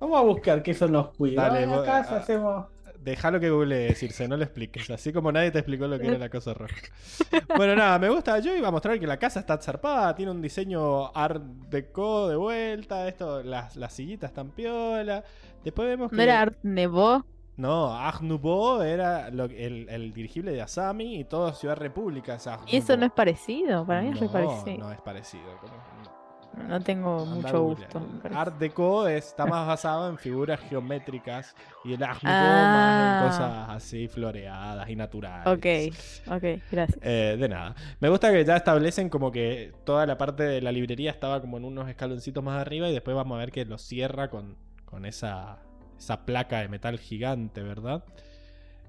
Vamos 0.00 0.18
a 0.18 0.22
buscar 0.22 0.62
qué 0.62 0.74
son 0.74 0.92
los 0.92 1.10
queer. 1.16 1.34
Dale, 1.36 1.60
Vamos 1.66 1.74
a 1.76 1.78
vos- 1.80 1.86
casa, 1.86 2.16
hacemos. 2.16 2.66
Déjalo 3.02 3.40
que 3.40 3.48
google 3.48 3.94
Circe, 3.94 4.28
no 4.28 4.36
lo 4.36 4.44
expliques. 4.44 4.90
Así 4.90 5.10
como 5.12 5.32
nadie 5.32 5.50
te 5.50 5.58
explicó 5.60 5.86
lo 5.86 5.98
que 5.98 6.06
era 6.08 6.18
la 6.18 6.28
cosa 6.28 6.52
roja. 6.52 6.74
Bueno, 7.56 7.74
nada, 7.74 7.98
me 7.98 8.08
gusta. 8.10 8.38
Yo 8.40 8.54
iba 8.54 8.68
a 8.68 8.70
mostrar 8.70 8.98
que 9.00 9.06
la 9.06 9.16
casa 9.18 9.40
está 9.40 9.56
zarpada, 9.58 10.14
tiene 10.14 10.30
un 10.32 10.42
diseño 10.42 11.06
art 11.16 11.42
deco 11.70 12.28
de 12.28 12.36
vuelta. 12.36 13.08
Esto, 13.08 13.42
las, 13.42 13.76
las 13.76 13.92
sillitas 13.94 14.30
están 14.30 14.50
piola. 14.50 15.24
Después 15.64 15.88
vemos 15.88 16.10
que. 16.10 16.16
¿No 16.16 16.22
era 16.22 16.40
Art 16.42 16.58
Nouveau? 16.62 17.24
No, 17.56 17.92
Art 17.94 18.20
Nouveau 18.20 18.82
era 18.82 19.30
lo- 19.30 19.44
el, 19.44 19.88
el 19.88 20.12
dirigible 20.12 20.52
de 20.52 20.60
Asami 20.62 21.20
y 21.20 21.24
todo 21.24 21.52
Ciudad 21.54 21.76
República 21.76 22.34
es 22.34 22.46
Art 22.46 22.62
Y 22.66 22.76
eso 22.76 22.96
no 22.98 23.06
es 23.06 23.12
parecido, 23.12 23.86
para 23.86 24.02
mí 24.02 24.10
es 24.10 24.20
re 24.20 24.26
no, 24.26 24.32
parecido. 24.32 24.78
No 24.78 24.92
es 24.92 25.00
parecido. 25.00 25.56
¿cómo? 25.60 26.19
No. 26.68 26.80
Tengo 26.80 27.24
mucho 27.26 27.62
gusto. 27.62 28.06
Art 28.34 28.58
Deco 28.58 29.06
está 29.08 29.46
más 29.46 29.66
basado 29.66 30.08
en 30.10 30.18
figuras 30.18 30.60
geométricas 30.68 31.54
y 31.84 31.94
el 31.94 32.02
Art 32.02 32.22
Nouveau 32.22 32.38
Ah. 32.42 33.22
más 33.22 33.22
en 33.22 33.28
cosas 33.30 33.68
así 33.70 34.08
floreadas 34.08 34.88
y 34.88 34.96
naturales. 34.96 35.46
Ok, 35.46 36.32
ok, 36.34 36.60
gracias. 36.70 36.98
Eh, 37.02 37.36
de 37.38 37.48
nada. 37.48 37.74
Me 38.00 38.08
gusta 38.08 38.30
que 38.32 38.44
ya 38.44 38.56
establecen 38.56 39.08
como 39.08 39.30
que 39.32 39.72
toda 39.84 40.06
la 40.06 40.18
parte 40.18 40.42
de 40.42 40.60
la 40.60 40.72
librería 40.72 41.10
estaba 41.10 41.40
como 41.40 41.56
en 41.56 41.64
unos 41.64 41.88
escaloncitos 41.88 42.42
más 42.42 42.60
arriba 42.60 42.88
y 42.88 42.92
después 42.92 43.16
vamos 43.16 43.36
a 43.36 43.38
ver 43.38 43.52
que 43.52 43.64
lo 43.64 43.78
cierra 43.78 44.28
con, 44.28 44.56
con 44.84 45.06
esa, 45.06 45.58
esa 45.98 46.24
placa 46.26 46.58
de 46.60 46.68
metal 46.68 46.98
gigante, 46.98 47.62
¿verdad? 47.62 48.04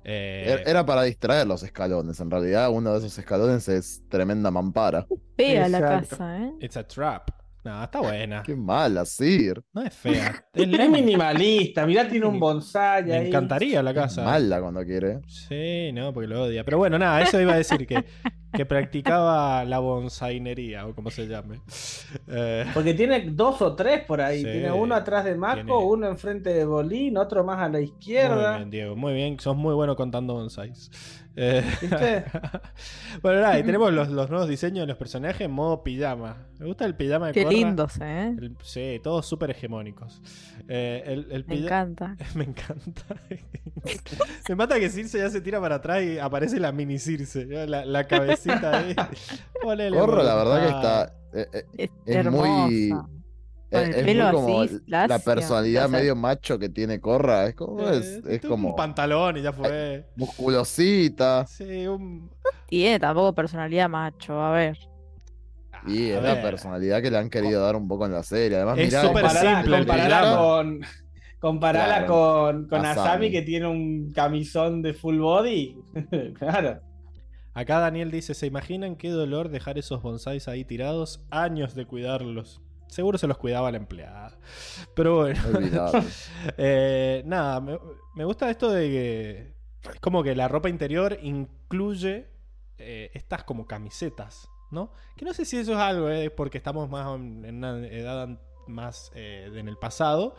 Eh, 0.04 0.46
Era- 0.48 0.62
Era 0.72 0.86
para 0.86 1.04
distraer 1.04 1.46
los 1.48 1.62
escalones. 1.64 2.20
En 2.20 2.32
realidad, 2.32 2.70
uno 2.72 2.92
de 2.92 2.98
esos 3.00 3.18
escalones 3.18 3.68
es 3.70 4.02
tremenda 4.10 4.50
mampara. 4.50 5.06
Fea 5.38 5.70
la 5.70 5.80
casa, 5.80 6.38
¿eh? 6.40 6.52
It's 6.60 6.76
a 6.78 6.84
trap. 6.88 7.30
No, 7.64 7.84
está 7.84 8.00
buena. 8.02 8.42
Qué 8.44 8.56
mala, 8.56 9.06
Sir. 9.06 9.64
No 9.74 9.84
es 9.84 9.94
fea. 9.94 10.46
Es 10.54 10.68
Es 10.68 10.90
minimalista, 10.90 11.86
mirá, 11.86 12.08
tiene 12.08 12.26
un 12.26 12.40
bonsai 12.40 13.04
Me 13.04 13.14
ahí. 13.14 13.28
encantaría 13.28 13.84
la 13.84 13.92
Es 13.92 13.96
casa. 13.98 14.24
mala 14.24 14.60
cuando 14.60 14.84
quiere. 14.84 15.20
Sí, 15.28 15.92
no, 15.94 16.12
porque 16.12 16.28
lo 16.28 16.44
odia. 16.44 16.64
Pero 16.64 16.80
bueno, 16.80 16.98
nada, 16.98 17.22
eso 17.22 17.40
iba 17.40 17.54
a 17.54 17.58
decir 17.58 17.86
que, 17.86 18.04
que 18.54 18.66
practicaba 18.66 19.64
la 19.66 19.80
bonsainería 19.80 20.86
o 20.88 20.94
como 20.96 21.10
se 21.10 21.28
llame. 21.28 21.62
Eh, 22.28 22.66
Porque 22.74 22.94
tiene 22.94 23.22
dos 23.32 23.62
o 23.62 23.76
tres 23.76 24.04
por 24.06 24.22
ahí. 24.22 24.40
Sí. 24.40 24.44
Tiene 24.52 24.72
uno 24.72 24.96
atrás 24.96 25.26
de 25.26 25.36
Marco, 25.36 25.64
Tiene- 25.66 25.86
uno 25.86 26.08
enfrente 26.08 26.52
de 26.54 26.66
Bolín, 26.66 27.18
otro 27.18 27.44
más 27.44 27.60
a 27.60 27.64
la 27.70 27.80
muy 27.80 27.84
izquierda. 27.84 28.58
bien, 28.58 28.70
Diego, 28.70 28.96
muy 28.96 29.14
bien. 29.14 29.40
Sos 29.40 29.56
muy 29.56 29.74
bueno 29.74 29.96
contando 29.96 30.34
bonsais. 30.34 30.92
Eh, 31.38 31.64
¿Viste? 31.82 32.26
bueno, 33.22 33.40
nada, 33.40 33.58
y 33.58 33.64
tenemos 33.64 33.94
los, 33.94 34.10
los 34.10 34.30
nuevos 34.30 34.50
diseños 34.50 34.82
de 34.82 34.88
los 34.88 34.98
personajes 34.98 35.40
en 35.42 35.52
modo 35.52 35.82
pijama. 35.82 36.46
Me 36.60 36.66
gusta 36.66 36.84
el 36.86 36.94
pijama 36.96 37.28
de 37.28 37.34
Qué 37.34 37.44
Korra. 37.44 37.56
lindos, 37.56 37.94
¿eh? 38.02 38.36
El- 38.38 38.58
sí, 38.62 39.00
todos 39.02 39.26
súper 39.26 39.52
hegemónicos. 39.52 40.22
Eh, 40.68 41.04
el, 41.06 41.28
el 41.32 41.46
Me 41.46 41.56
pija- 41.56 41.66
encanta. 41.68 42.18
Me 42.36 42.44
encanta. 42.44 43.04
Me 44.50 44.56
mata 44.56 44.78
que 44.80 44.90
Circe 44.90 45.18
ya 45.20 45.30
se 45.30 45.40
tira 45.42 45.60
para 45.62 45.76
atrás 45.76 46.04
y 46.04 46.20
aparece 46.20 46.60
la 46.60 46.72
mini 46.74 47.00
Circe. 47.00 47.46
La, 47.66 47.86
la 47.86 48.08
cabecita 48.50 48.78
ahí. 48.78 48.96
Ponele, 49.62 49.98
Corro, 49.98 50.24
la 50.24 50.36
verdad 50.36 50.62
que 50.62 50.68
está. 50.76 51.14
eh, 51.34 51.66
eh, 51.78 51.90
Es, 52.06 52.26
muy- 52.32 52.90
Con 52.90 53.80
es, 53.80 53.88
el 53.90 53.96
es 53.96 54.04
pelo 54.06 54.24
muy 54.26 54.34
como 54.34 54.62
así, 54.64 54.80
la 54.88 55.20
personalidad 55.20 55.86
o 55.86 55.90
sea, 55.90 55.98
medio 56.00 56.16
macho 56.16 56.60
que 56.60 56.70
tiene 56.70 57.00
Corra. 57.00 57.46
Es 57.48 57.56
como. 57.56 57.82
Eh, 57.90 58.22
Es, 58.28 58.42
como. 58.42 58.70
Un 58.70 58.76
pantalón 58.76 59.38
y 59.38 59.42
ya 59.42 59.54
fue. 59.54 60.06
musculosita. 60.16 61.46
Sí, 61.48 61.88
un. 61.88 62.30
Tiene 62.68 63.00
tampoco 63.00 63.34
personalidad 63.34 63.88
macho, 63.90 64.40
a 64.42 64.52
ver. 64.52 64.78
Y 65.88 66.12
A 66.12 66.18
es 66.18 66.24
la 66.24 66.42
personalidad 66.42 67.02
que 67.02 67.10
le 67.10 67.18
han 67.18 67.30
querido 67.30 67.62
dar 67.64 67.76
un 67.76 67.88
poco 67.88 68.06
en 68.06 68.12
la 68.12 68.22
serie. 68.24 68.58
Además, 68.58 68.78
Es 68.78 68.86
mirá, 68.88 69.02
súper 69.02 69.24
Comparala, 69.24 69.62
simple 69.64 69.84
pijama. 69.86 70.38
con. 70.38 70.82
Comparala 71.40 71.98
Claro. 72.06 72.08
con, 72.14 72.68
con 72.68 72.86
Asami. 72.86 73.08
Asami 73.08 73.32
que 73.32 73.42
tiene 73.42 73.66
un 73.66 74.12
camisón 74.14 74.84
de 74.84 74.94
full 74.94 75.18
body. 75.20 75.76
claro. 76.38 76.80
Acá 77.54 77.80
Daniel 77.80 78.12
dice: 78.12 78.34
¿Se 78.34 78.46
imaginan 78.48 78.96
qué 78.96 79.10
dolor 79.10 79.50
dejar 79.50 79.78
esos 79.78 80.02
bonsais 80.02 80.48
ahí 80.48 80.64
tirados? 80.66 81.22
Años 81.30 81.76
de 81.76 81.86
cuidarlos. 81.86 82.62
Seguro 82.88 83.18
se 83.18 83.28
los 83.28 83.38
cuidaba 83.38 83.72
la 83.72 83.78
empleada. 83.78 84.38
Pero 84.96 85.18
bueno. 85.18 85.42
Eh, 86.58 87.24
nada, 87.26 87.62
me, 87.62 87.78
me 88.16 88.26
gusta 88.26 88.50
esto 88.50 88.70
de 88.72 88.90
que 88.90 89.92
es 89.94 90.00
como 90.00 90.24
que 90.24 90.36
la 90.36 90.48
ropa 90.48 90.70
interior 90.70 91.18
incluye 91.22 92.28
eh, 92.78 93.12
estas 93.14 93.44
como 93.44 93.66
camisetas, 93.68 94.50
¿no? 94.72 94.92
Que 95.16 95.26
no 95.26 95.34
sé 95.34 95.46
si 95.46 95.58
eso 95.58 95.74
es 95.74 95.78
algo, 95.78 96.10
eh, 96.10 96.30
porque 96.30 96.58
estamos 96.58 96.90
más 96.90 97.08
en 97.16 97.56
una 97.56 97.86
edad 97.88 98.28
más 98.68 99.12
eh, 99.16 99.50
en 99.54 99.68
el 99.68 99.78
pasado, 99.78 100.36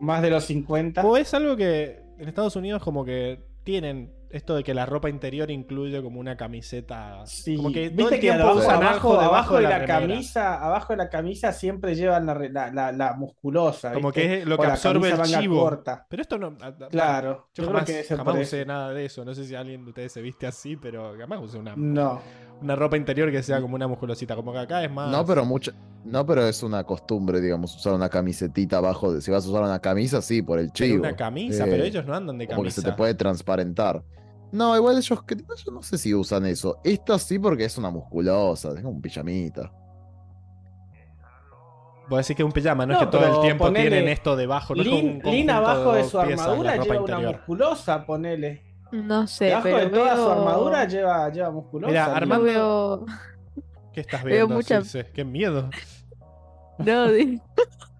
Más 0.00 0.22
de 0.22 0.30
los 0.30 0.44
50. 0.44 1.04
o 1.04 1.16
es 1.16 1.32
algo 1.34 1.56
que 1.56 2.02
en 2.18 2.28
Estados 2.28 2.56
Unidos 2.56 2.82
como 2.82 3.04
que 3.04 3.44
tienen 3.62 4.12
esto 4.34 4.56
de 4.56 4.64
que 4.64 4.74
la 4.74 4.84
ropa 4.84 5.08
interior 5.08 5.50
incluye 5.50 6.02
como 6.02 6.18
una 6.20 6.36
camiseta, 6.36 7.24
Sí. 7.24 7.56
como 7.56 7.70
que 7.72 7.88
todo 7.90 7.96
Viste 7.96 8.14
el 8.16 8.20
que 8.20 8.26
tiempo 8.26 8.42
abajo, 8.44 8.58
usan 8.58 8.74
abajo, 8.82 8.88
algo 8.94 9.10
debajo 9.12 9.34
abajo 9.34 9.56
de 9.56 9.62
la, 9.62 9.78
remera. 9.78 10.00
camisa, 10.00 10.54
abajo 10.64 10.92
de 10.92 10.96
la 10.96 11.08
camisa 11.08 11.52
siempre 11.52 11.94
llevan 11.94 12.26
la, 12.26 12.34
re- 12.34 12.50
la, 12.50 12.70
la- 12.72 12.92
la 12.92 13.14
musculosa. 13.14 13.92
Como 13.92 14.08
¿viste? 14.08 14.20
que 14.28 14.34
es 14.40 14.46
lo 14.46 14.56
O 14.56 14.58
que 14.58 14.66
la 14.66 14.72
absorbe 14.72 15.10
el 15.10 15.22
chivo. 15.22 15.60
corta. 15.60 16.06
Pero 16.08 16.22
esto 16.22 16.38
no... 16.38 16.56
a- 16.60 16.66
a- 16.66 16.88
Claro. 16.88 17.48
Yo 17.54 17.62
Yo, 17.62 17.68
jamás, 17.68 17.84
creo 17.84 18.02
que 18.06 18.16
jamás 18.16 18.36
usé 18.40 18.66
nada 18.66 18.90
de 18.92 19.04
eso. 19.04 19.24
No 19.24 19.34
sé 19.34 19.44
si 19.44 19.54
alguien 19.54 19.84
de 19.84 19.90
ustedes 19.90 20.12
se 20.12 20.20
viste 20.20 20.46
así, 20.46 20.76
pero 20.76 21.14
jamás 21.18 21.40
usé 21.40 21.58
una, 21.58 21.74
No. 21.76 22.20
una 22.60 22.74
ropa 22.76 22.96
interior 22.96 23.30
que 23.30 23.42
sea 23.42 23.60
como 23.60 23.76
una 23.76 23.86
musculosita. 23.86 24.34
Como 24.34 24.52
que 24.52 24.58
acá 24.58 24.82
es 24.84 24.90
más. 24.90 25.10
No, 25.12 25.24
pero 25.24 25.44
mucho. 25.44 25.72
No, 26.04 26.26
pero 26.26 26.46
es 26.46 26.62
una 26.62 26.84
costumbre, 26.84 27.40
digamos, 27.40 27.74
usar 27.76 27.94
una 27.94 28.08
camisetita 28.10 28.78
abajo. 28.78 29.12
De, 29.12 29.20
si 29.22 29.30
vas 29.30 29.46
a 29.46 29.48
usar 29.48 29.62
una 29.62 29.78
camisa, 29.78 30.20
sí, 30.20 30.42
por 30.42 30.58
el 30.58 30.66
Pero 30.66 30.74
chivo. 30.74 30.98
una 31.00 31.16
camisa, 31.16 31.64
Eh, 31.64 31.70
pero 31.70 31.84
ellos 31.84 32.04
no 32.04 32.14
andan 32.14 32.36
de 32.36 32.46
camisa. 32.48 32.82
se 32.82 32.88
te 32.90 32.92
puede 32.96 33.14
transparentar. 33.14 34.02
No, 34.54 34.76
igual 34.76 34.96
ellos, 34.96 35.22
que- 35.24 35.36
yo 35.36 35.72
no 35.72 35.82
sé 35.82 35.98
si 35.98 36.14
usan 36.14 36.46
eso. 36.46 36.78
Esta 36.84 37.18
sí 37.18 37.38
porque 37.38 37.64
es 37.64 37.76
una 37.76 37.90
musculosa, 37.90 38.68
es 38.70 38.76
como 38.82 38.90
un 38.90 39.02
pijamita. 39.02 39.72
Vos 42.08 42.18
decís 42.18 42.36
que 42.36 42.42
es 42.42 42.46
un 42.46 42.52
pijama, 42.52 42.84
no, 42.86 42.92
No, 42.94 43.00
es 43.00 43.06
que 43.06 43.10
todo 43.10 43.34
el 43.36 43.40
tiempo 43.40 43.64
ponele- 43.66 43.88
tienen 43.88 44.08
esto 44.08 44.36
debajo. 44.36 44.74
No 44.74 44.82
es 44.82 44.86
Lin, 44.88 45.06
Lin 45.06 45.20
conjunto 45.22 45.52
abajo 45.54 45.92
de 45.94 46.04
su 46.04 46.20
piezas, 46.20 46.46
armadura 46.46 46.76
lleva 46.76 47.00
una 47.02 47.18
musculosa, 47.30 48.06
ponele. 48.06 48.62
No 48.92 49.26
sé, 49.26 49.46
Debajo 49.46 49.64
pero 49.64 49.78
de 49.78 49.86
toda 49.86 50.14
veo... 50.14 50.24
su 50.24 50.30
armadura 50.30 50.84
lleva, 50.86 51.28
lleva 51.30 51.50
musculosa. 51.50 51.90
Mira, 51.90 52.06
Lin. 52.06 52.16
Armando- 52.16 52.46
Yo 52.46 52.52
veo... 52.52 53.06
¿Qué 53.92 54.00
estás 54.02 54.22
Veo 54.22 54.34
viendo, 54.46 54.54
mucha- 54.54 54.82
Circe? 54.82 55.10
Qué 55.12 55.24
miedo. 55.24 55.70
No, 56.78 57.06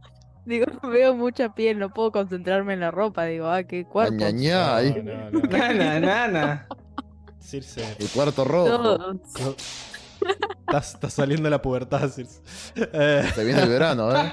digo, 0.45 0.67
veo 0.83 1.15
mucha 1.15 1.55
piel, 1.55 1.79
no 1.79 1.91
puedo 1.93 2.13
concentrarme 2.13 2.75
en 2.75 2.81
la 2.81 2.91
ropa. 2.91 3.25
Digo, 3.25 3.49
ah, 3.49 3.63
qué 3.65 3.85
ahí. 4.77 5.03
No, 5.03 5.31
no, 5.31 5.31
no. 5.31 5.41
Nana, 5.49 6.01
nana. 6.01 6.67
Circe. 7.41 7.85
El 7.99 8.09
cuarto 8.09 8.45
rojo. 8.45 8.67
Todos. 8.67 9.17
Está, 10.67 10.79
está 10.79 11.11
saliendo 11.11 11.51
la 11.51 11.61
pubertad, 11.61 12.09
Circe. 12.09 12.41
Eh, 12.77 13.29
Se 13.35 13.45
viene 13.45 13.63
el 13.63 13.69
verano, 13.69 14.11
¿eh? 14.17 14.33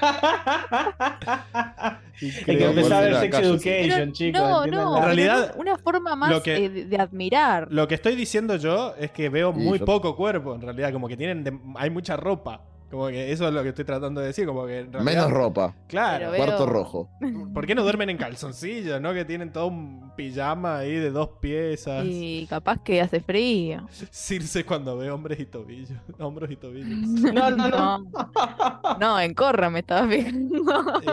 Hay 2.22 2.56
que 2.56 2.64
empezar 2.64 2.92
a 2.92 3.00
ver 3.00 3.16
Sex. 3.20 3.38
Education, 3.38 4.12
chicos. 4.12 4.40
no, 4.40 4.66
no, 4.66 4.92
la- 4.94 4.98
En 4.98 5.04
realidad, 5.04 5.54
una 5.58 5.76
forma 5.76 6.14
más 6.16 6.40
que- 6.42 6.64
eh, 6.64 6.68
de, 6.70 6.84
de 6.86 6.96
admirar. 6.96 7.68
Lo 7.70 7.86
que 7.88 7.94
estoy 7.96 8.14
diciendo 8.16 8.56
yo 8.56 8.94
es 8.98 9.10
que 9.10 9.28
veo 9.28 9.52
Sí, 9.52 9.60
muy 9.60 9.78
yo- 9.78 9.84
poco 9.84 10.16
cuerpo, 10.16 10.54
en 10.54 10.62
realidad. 10.62 10.92
Como 10.92 11.08
que 11.08 11.16
tienen. 11.16 11.44
de- 11.44 11.58
hay 11.76 11.90
mucha 11.90 12.16
ropa. 12.16 12.62
Como 12.92 13.08
que 13.08 13.32
eso 13.32 13.48
es 13.48 13.54
lo 13.54 13.62
que 13.62 13.70
estoy 13.70 13.86
tratando 13.86 14.20
de 14.20 14.26
decir. 14.28 14.46
Como 14.46 14.66
que 14.66 14.80
en 14.80 14.92
realidad- 14.92 15.12
Menos 15.24 15.30
ropa. 15.30 15.74
Claro. 15.88 16.18
Pero 16.18 16.30
veo- 16.32 16.44
Cuarto 16.44 16.66
rojo. 16.66 17.10
¿Por 17.54 17.66
qué 17.66 17.74
no 17.74 17.82
duermen 17.82 18.10
en 18.10 18.18
calzoncillos, 18.18 19.00
no? 19.00 19.14
Que 19.14 19.24
tienen 19.24 19.50
todo 19.50 19.68
un 19.68 20.12
pijama 20.14 20.78
ahí 20.78 20.92
de 20.92 21.10
dos 21.10 21.30
piezas. 21.40 22.04
Y 22.06 22.46
capaz 22.50 22.82
que 22.82 23.00
hace 23.00 23.20
frío. 23.20 23.88
Circe 24.10 24.64
cuando 24.66 24.96
ve 24.98 25.10
hombres 25.10 25.40
y 25.40 25.46
tobillos. 25.46 25.98
Hombros 26.18 26.50
y 26.50 26.56
tobillos. 26.56 26.88
No, 27.32 27.50
no, 27.50 27.68
no. 27.68 27.98
No, 27.98 28.98
No, 29.00 29.20
en 29.20 29.32
Corra 29.34 29.70
me 29.70 29.78
estabas 29.78 30.10
fijando. 30.14 30.62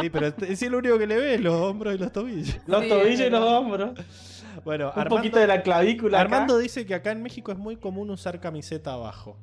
Sí, 0.02 0.10
pero 0.12 0.28
este- 0.28 0.56
sí, 0.58 0.68
lo 0.68 0.80
único 0.80 0.98
que 1.00 1.08
le 1.08 1.16
ve 1.16 1.36
es 1.36 1.42
los 1.42 1.54
hombros 1.56 1.96
y 1.96 1.98
los 1.98 2.12
tobillos. 2.12 2.58
Los 2.68 2.84
Sí, 2.84 2.90
tobillos 2.90 3.22
y 3.28 3.30
los 3.30 3.42
hombros. 3.42 3.92
Bueno, 4.66 4.88
Un 4.88 4.92
Armando, 4.92 5.16
poquito 5.16 5.40
de 5.40 5.48
la 5.48 5.62
clavícula. 5.64 6.20
acá. 6.20 6.26
Armando 6.36 6.58
dice 6.58 6.86
que 6.86 6.94
acá 6.94 7.12
en 7.12 7.24
México 7.24 7.54
es 7.54 7.58
muy 7.58 7.78
común 7.78 8.10
usar 8.10 8.42
camiseta 8.42 8.92
abajo. 8.94 9.38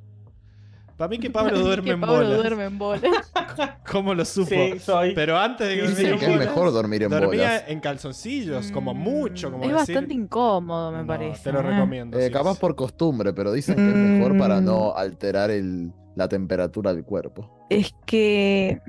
Para 0.97 1.09
mí 1.09 1.19
que 1.19 1.31
Pablo 1.31 1.59
duerme 1.59 1.85
Que 1.85 1.91
en 1.93 2.01
Pablo 2.01 2.17
bolas. 2.25 2.37
duerme 2.39 2.65
en 2.65 2.79
bolas. 2.79 3.33
¿Cómo 3.91 4.15
lo 4.15 4.25
supo? 4.25 4.49
Sí, 4.49 4.79
soy. 4.79 5.15
Pero 5.15 5.39
antes 5.39 5.69
de 5.69 5.77
que 5.77 5.83
Dicen 5.83 6.11
durmiera 6.11 6.19
que 6.19 6.33
es 6.33 6.39
mejor 6.49 6.73
dormir 6.73 7.03
en 7.03 7.11
dormía 7.11 7.29
bolas. 7.29 7.65
en 7.69 7.81
calzoncillos, 7.81 8.71
como 8.73 8.95
Mm, 8.95 8.99
mucho. 8.99 9.51
Como 9.51 9.65
es 9.65 9.71
decir, 9.73 9.95
bastante 9.95 10.15
incómodo, 10.15 10.93
me 10.93 10.99
"No, 10.99 11.07
parece. 11.07 11.43
Te 11.45 11.53
lo 11.53 11.61
¿eh? 11.61 11.63
recomiendo. 11.63 12.19
Eh, 12.19 12.23
Circe". 12.23 12.33
capaz 12.39 12.59
por 12.59 12.75
costumbre, 12.75 13.33
pero 13.33 13.53
dicen 13.53 13.77
que 13.77 13.89
es 13.89 13.95
mejor 13.97 14.37
para 14.39 14.61
Mm. 14.61 14.65
no 14.65 14.95
alterar 14.97 15.51
el, 15.51 15.93
la 16.15 16.29
temperatura 16.29 16.95
del 16.95 17.05
cuerpo. 17.05 17.67
Es 17.71 17.95
que, 18.07 18.81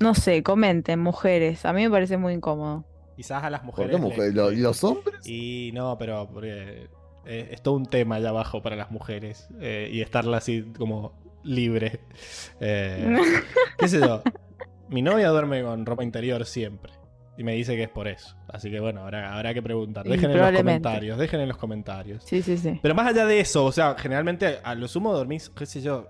no 0.00 0.14
sé, 0.14 0.42
comenten, 0.42 0.98
mujeres. 1.00 1.64
A 1.66 1.72
mí 1.72 1.82
me 1.82 1.90
parece 1.90 2.16
muy 2.16 2.32
incómodo. 2.34 2.84
Quizás 3.16 3.44
a 3.44 3.50
las 3.50 3.60
¿Por 3.60 3.66
mujeres. 3.66 3.90
qué 3.90 3.96
le- 3.98 4.02
mujer? 4.02 4.34
¿Lo- 4.34 4.50
le- 4.50 4.56
¿Los 4.56 4.82
hombres? 4.82 5.26
Y 5.26 5.72
no, 5.74 5.98
pero 5.98 6.26
porque 6.32 6.88
eh, 7.26 7.48
es 7.52 7.60
todo 7.62 7.74
un 7.74 7.84
tema 7.84 8.14
allá 8.16 8.30
abajo 8.30 8.62
para 8.62 8.76
las 8.76 8.90
mujeres. 8.90 9.48
eh, 9.60 9.90
y 9.92 10.00
estarla 10.00 10.38
así 10.38 10.62
como 10.78 11.12
libre. 11.42 12.00
Eh, 12.60 13.16
¿Qué 13.78 13.88
sé 13.88 14.00
yo? 14.00 14.22
Mi 14.88 15.02
novia 15.02 15.28
duerme 15.28 15.62
con 15.62 15.86
ropa 15.86 16.02
interior 16.02 16.44
siempre. 16.44 16.92
Y 17.38 17.44
me 17.44 17.52
dice 17.54 17.74
que 17.76 17.84
es 17.84 17.88
por 17.88 18.06
eso. 18.08 18.36
Así 18.48 18.70
que 18.70 18.80
bueno, 18.80 19.02
habrá, 19.02 19.32
habrá 19.34 19.54
que 19.54 19.62
preguntar. 19.62 20.04
Dejen 20.06 20.30
en 20.32 20.38
los 20.38 20.52
comentarios. 20.52 21.18
Dejen 21.18 21.40
en 21.40 21.48
los 21.48 21.56
comentarios. 21.56 22.22
Sí, 22.24 22.42
sí, 22.42 22.58
sí. 22.58 22.78
Pero 22.82 22.94
más 22.94 23.06
allá 23.06 23.24
de 23.24 23.40
eso, 23.40 23.64
o 23.64 23.72
sea, 23.72 23.94
generalmente 23.98 24.58
a 24.62 24.74
lo 24.74 24.86
sumo 24.88 25.14
dormís, 25.14 25.48
qué 25.50 25.64
sé 25.64 25.80
yo. 25.80 26.06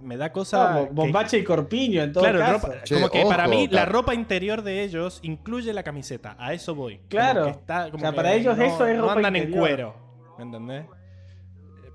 Me 0.00 0.16
da 0.18 0.30
cosa. 0.30 0.74
Como 0.74 0.86
que- 0.88 0.92
Bombacha 0.94 1.36
y 1.38 1.42
corpiño 1.42 2.02
en 2.02 2.12
todo 2.12 2.22
Claro, 2.22 2.38
caso. 2.38 2.66
ropa- 2.68 2.82
Che, 2.84 2.94
como 2.94 3.08
que 3.08 3.24
para 3.24 3.48
mí 3.48 3.66
la 3.68 3.86
ropa 3.86 4.14
interior 4.14 4.62
de 4.62 4.84
ellos 4.84 5.18
incluye 5.22 5.72
la 5.72 5.82
camiseta. 5.82 6.36
A 6.38 6.52
eso 6.52 6.74
voy. 6.74 6.98
Como 6.98 7.08
Claro. 7.08 7.44
que 7.44 7.50
está- 7.50 7.84
como 7.90 7.96
O 7.96 8.00
sea, 8.00 8.10
que 8.10 8.16
para 8.16 8.34
ellos 8.34 8.58
eso 8.58 8.86
es 8.86 8.94
no 8.96 9.02
ropa 9.02 9.14
andan 9.14 9.36
en 9.36 9.50
cuero. 9.50 9.96
¿Me 10.38 10.44
entendés? 10.44 10.84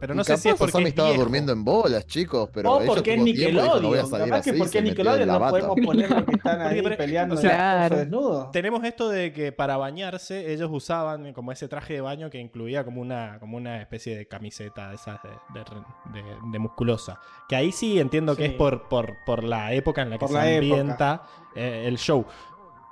Pero 0.02 0.16
Y 0.16 0.18
no 0.18 0.24
sé 0.24 0.36
si 0.36 0.50
es 0.50 0.56
porque 0.56 0.72
Asami 0.72 0.84
es 0.86 0.90
estaba 0.90 1.10
viejo. 1.10 1.24
durmiendo 1.24 1.52
en 1.54 1.64
bolas, 1.64 2.08
chicos, 2.08 2.50
pero 2.52 2.74
o 2.74 2.86
porque 2.86 3.14
es 3.14 3.20
no 3.20 3.24
Nickelodeon. 3.24 4.08
salir 4.10 4.30
Capaz 4.30 4.44
que 4.44 4.50
así, 4.50 4.60
porque 4.60 4.78
es 4.80 4.84
Nickelodeon 4.84 5.28
no 5.30 5.40
podemos 5.40 5.78
poner 5.86 6.10
los 6.10 6.24
que 6.26 6.32
están 6.36 6.62
ahí 6.62 6.82
peleando 6.98 7.36
o 7.36 7.38
sea, 7.38 7.52
en 7.52 7.58
la 7.58 7.64
Claro. 7.64 7.90
cosa 7.90 8.02
desnudo. 8.02 8.50
Tenemos 8.52 8.84
esto 8.84 9.10
de 9.10 9.32
que 9.32 9.52
para 9.52 9.78
bañarse 9.78 10.52
ellos 10.52 10.70
usaban 10.74 11.32
como 11.34 11.52
ese 11.52 11.68
traje 11.68 11.94
de 11.94 12.02
baño 12.02 12.30
que 12.32 12.40
incluía 12.40 12.84
como 12.84 13.00
una, 13.00 13.38
como 13.40 13.58
una 13.58 13.80
especie 13.80 14.18
de 14.18 14.26
camiseta 14.28 14.90
de 14.90 14.96
esas 14.96 15.20
de, 15.22 15.30
de- 15.30 16.20
de- 16.24 16.36
de 16.52 16.60
musculosa. 16.60 17.20
Que 17.48 17.56
ahí 17.56 17.72
sí 17.72 18.00
entiendo 18.00 18.36
que 18.36 18.46
Sí. 18.46 18.52
es 18.54 18.56
por, 18.58 18.90
por, 18.90 19.16
por 19.24 19.44
la 19.44 19.72
época 19.74 20.02
en 20.02 20.10
la 20.10 20.16
que 20.16 20.20
Por 20.20 20.30
se 20.30 20.34
la 20.34 20.42
ambienta 20.58 21.24
eh, 21.56 21.84
el 21.86 21.98
show. 22.00 22.26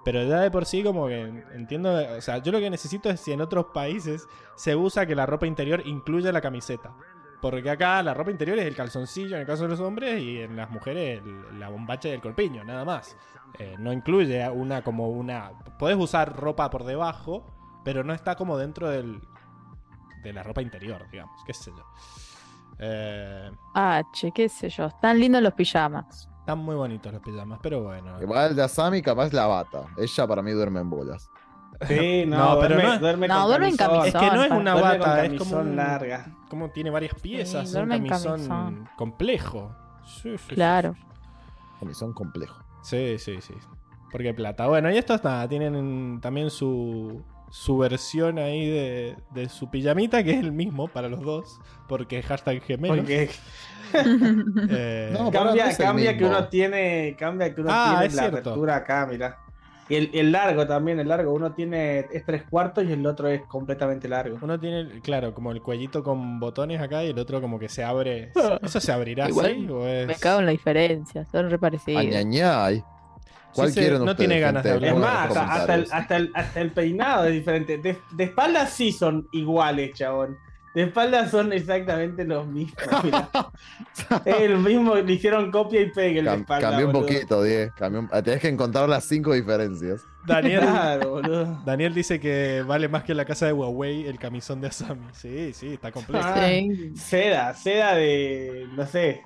Pero 0.04 0.24
ya 0.24 0.40
de 0.40 0.50
por 0.52 0.66
sí 0.66 0.82
como 0.84 1.08
que 1.08 1.22
entiendo, 1.54 1.94
o 2.18 2.22
sea, 2.22 2.38
yo 2.38 2.52
lo 2.52 2.60
que 2.60 2.70
necesito 2.70 3.10
es 3.10 3.20
si 3.20 3.32
en 3.34 3.42
otros 3.42 3.68
países 3.74 4.28
se 4.56 4.76
usa 4.76 5.06
que 5.06 5.16
la 5.16 5.26
ropa 5.26 5.46
interior 5.46 5.82
incluya 5.86 6.32
la 6.32 6.42
camiseta. 6.42 6.94
Porque 7.42 7.70
acá 7.70 8.02
la 8.04 8.14
ropa 8.14 8.32
interior 8.32 8.58
es 8.60 8.66
el 8.66 8.76
calzoncillo 8.76 9.36
en 9.36 9.42
el 9.42 9.48
caso 9.48 9.64
de 9.64 9.70
los 9.70 9.80
hombres 9.80 10.22
y 10.22 10.40
en 10.40 10.56
las 10.58 10.70
mujeres 10.70 11.22
la 11.58 11.70
bombacha 11.70 12.10
del 12.10 12.22
corpiño, 12.22 12.64
nada 12.64 12.84
más. 12.84 13.16
Eh, 13.58 13.76
no 13.80 13.94
incluye 13.94 14.48
una 14.50 14.82
como 14.84 15.10
una... 15.10 15.52
Podés 15.78 15.98
usar 15.98 16.36
ropa 16.36 16.70
por 16.70 16.84
debajo, 16.84 17.46
pero 17.84 18.04
no 18.04 18.14
está 18.14 18.36
como 18.36 18.58
dentro 18.58 18.90
del, 18.90 19.22
de 20.22 20.34
la 20.34 20.44
ropa 20.44 20.62
interior, 20.62 21.06
digamos, 21.12 21.42
qué 21.46 21.54
sé 21.54 21.72
yo. 21.72 21.84
Eh, 22.80 23.52
Ah, 23.74 24.02
che, 24.14 24.32
qué 24.32 24.50
sé 24.50 24.70
yo. 24.70 24.86
Están 24.88 25.20
lindos 25.20 25.42
los 25.42 25.54
pijamas. 25.54 26.29
Están 26.50 26.66
muy 26.66 26.76
bonitos 26.76 27.14
los 27.14 27.22
pijamas, 27.22 27.60
pero 27.62 27.84
bueno. 27.84 28.20
Igual 28.22 28.56
de 28.56 28.64
Asami 28.64 29.02
capaz 29.02 29.32
la 29.34 29.46
bata. 29.46 29.84
Ella 29.98 30.28
para 30.28 30.42
mí 30.42 30.52
duerme 30.52 30.80
en 30.80 30.90
bolas. 30.90 31.30
Sí, 31.88 32.26
no, 32.28 32.56
No, 32.56 32.60
pero 32.60 32.76
duerme, 32.76 32.94
no 32.96 33.00
duerme 33.00 33.28
No, 33.28 33.48
duerme 33.48 33.70
en 33.70 33.78
camisón. 33.78 34.06
Es 34.08 34.14
que 34.16 34.32
no 34.36 34.44
es 34.44 34.52
una 34.52 34.74
bata, 34.74 35.22
es 35.24 35.30
camisón 35.30 35.48
como 35.48 35.62
un- 35.70 35.76
larga. 35.76 36.26
como 36.50 36.70
tiene 36.72 36.90
varias 36.90 37.14
piezas, 37.22 37.70
es 37.70 37.76
un 37.76 37.88
camisón 37.90 38.32
camisón. 38.48 38.90
complejo. 38.98 39.76
Sí, 40.06 40.32
sí, 40.32 40.38
sí, 40.50 40.56
Claro. 40.56 40.96
Camisón 41.80 42.14
complejo. 42.14 42.58
Sí, 42.82 43.18
sí, 43.20 43.40
sí. 43.42 43.54
Porque 44.12 44.34
plata. 44.34 44.66
Bueno, 44.68 44.90
y 44.90 44.98
estos 44.98 45.24
nada, 45.24 45.48
tienen 45.48 46.20
también 46.20 46.50
su, 46.50 47.24
su 47.52 47.78
versión 47.78 48.38
ahí 48.40 48.70
de, 48.70 49.16
de 49.32 49.50
su 49.50 49.70
pijamita, 49.70 50.24
que 50.24 50.32
es 50.32 50.40
el 50.40 50.52
mismo 50.52 50.88
para 50.88 51.10
los 51.10 51.22
dos, 51.22 51.60
porque 51.88 52.22
hashtag 52.22 52.62
gemelo. 52.64 52.96
Porque 52.96 53.30
Eh, 54.70 55.10
No, 55.18 55.32
cambia, 55.32 55.76
cambia 55.76 56.18
que 56.18 56.26
uno 56.26 56.48
tiene, 56.48 57.16
cambia 57.18 57.54
que 57.54 57.62
uno 57.62 57.70
Ah, 57.74 57.90
tiene 57.92 58.06
es 58.08 58.14
la 58.16 58.22
cierto. 58.24 58.38
apertura 58.52 58.76
acá, 58.76 59.08
mira. 59.10 59.38
Y 59.92 59.96
el, 59.96 60.12
el 60.14 60.32
largo 60.32 60.68
también, 60.68 61.00
el 61.00 61.08
largo, 61.08 61.34
uno 61.34 61.54
tiene 61.54 62.06
es 62.14 62.24
tres 62.24 62.44
cuartos 62.48 62.86
y 62.86 62.92
el 62.92 63.04
otro 63.08 63.28
es 63.28 63.42
completamente 63.48 64.08
largo. 64.08 64.38
Uno 64.40 64.60
tiene, 64.60 65.02
claro, 65.02 65.34
como 65.34 65.52
el 65.52 65.64
cuellito 65.64 66.04
con 66.04 66.40
botones 66.40 66.80
acá 66.80 67.04
y 67.04 67.10
el 67.10 67.18
otro 67.18 67.42
como 67.42 67.58
que 67.58 67.70
se 67.70 67.84
abre. 67.84 68.32
¿Eso 68.62 68.80
se 68.80 68.92
abrirá 68.92 69.28
Igual 69.28 69.46
así? 69.48 69.68
¿O 69.68 69.88
es... 69.88 70.06
Me 70.06 70.14
cago 70.14 70.40
en 70.42 70.46
la 70.46 70.52
diferencia. 70.52 71.26
Son 71.32 71.50
re 71.50 71.58
parecidos. 71.58 72.00
Añañay. 72.02 72.84
¿Cuál 73.54 73.68
Sí, 73.70 73.74
se- 73.76 73.80
quieren 73.82 74.06
no 74.06 74.16
tiene 74.16 74.40
ganas 74.40 74.64
de 74.64 74.72
hablar. 74.72 74.94
Es 74.94 75.00
más, 75.00 75.28
hasta, 75.28 75.54
hasta 75.54 75.76
el, 75.76 75.88
hasta, 75.92 76.18
el, 76.18 76.32
hasta 76.36 76.62
el 76.62 76.72
peinado 76.72 77.26
es 77.26 77.34
diferente. 77.34 77.78
De, 77.78 77.98
de 78.12 78.24
espaldas 78.24 78.72
sí 78.72 78.92
son 78.92 79.28
iguales, 79.32 79.94
chabón. 79.96 80.38
De 80.76 80.84
espaldas 80.84 81.32
son 81.32 81.52
exactamente 81.52 82.24
los 82.26 82.46
mismos. 82.46 82.78
el 84.26 84.58
mismo, 84.60 84.96
le 84.96 85.14
hicieron 85.14 85.52
copia 85.52 85.82
y 85.82 85.90
pegue 85.92 86.20
el 86.20 86.26
de 86.26 86.32
Cam- 86.32 86.40
espalda. 86.42 86.70
cambió 86.70 86.88
un 86.88 86.94
boludo. 86.94 87.08
poquito, 87.08 87.44
Die. 87.44 87.72
Cambió 87.76 88.02
un- 88.02 88.10
Tenés 88.24 88.40
que 88.40 88.48
encontrar 88.50 88.88
las 88.88 89.04
cinco 89.06 89.34
diferencias. 89.34 90.02
Daniel, 90.28 90.60
Claro, 90.62 91.10
boludo. 91.10 91.62
Daniel 91.66 91.94
dice 91.94 92.20
que 92.20 92.64
vale 92.68 92.88
más 92.88 93.04
que 93.04 93.16
la 93.16 93.26
casa 93.26 93.48
de 93.48 93.54
Huawei 93.54 94.06
el 94.08 94.20
camisón 94.20 94.62
de 94.62 94.68
Asami. 94.68 95.08
Sí, 95.14 95.54
sí, 95.54 95.74
está 95.74 95.92
completo. 95.92 96.24
Ah. 96.28 96.46
Sí. 96.48 96.92
Seda, 96.96 97.54
seda 97.56 97.96
de. 97.96 98.68
no 98.76 98.86
sé. 98.86 99.24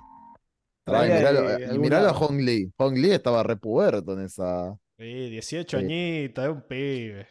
Ay, 0.85 1.77
miralo, 1.79 2.09
a. 2.09 2.13
Hong 2.13 2.37
Lee. 2.39 2.71
Hong 2.77 2.93
Lee 2.95 3.11
estaba 3.11 3.43
repuberto 3.43 4.13
en 4.13 4.25
esa. 4.25 4.75
Sí, 4.97 5.29
18 5.29 5.77
Sí. 5.79 5.83
añitos, 5.85 6.43
es 6.43 6.51
un 6.51 6.61
pibe. 6.67 7.27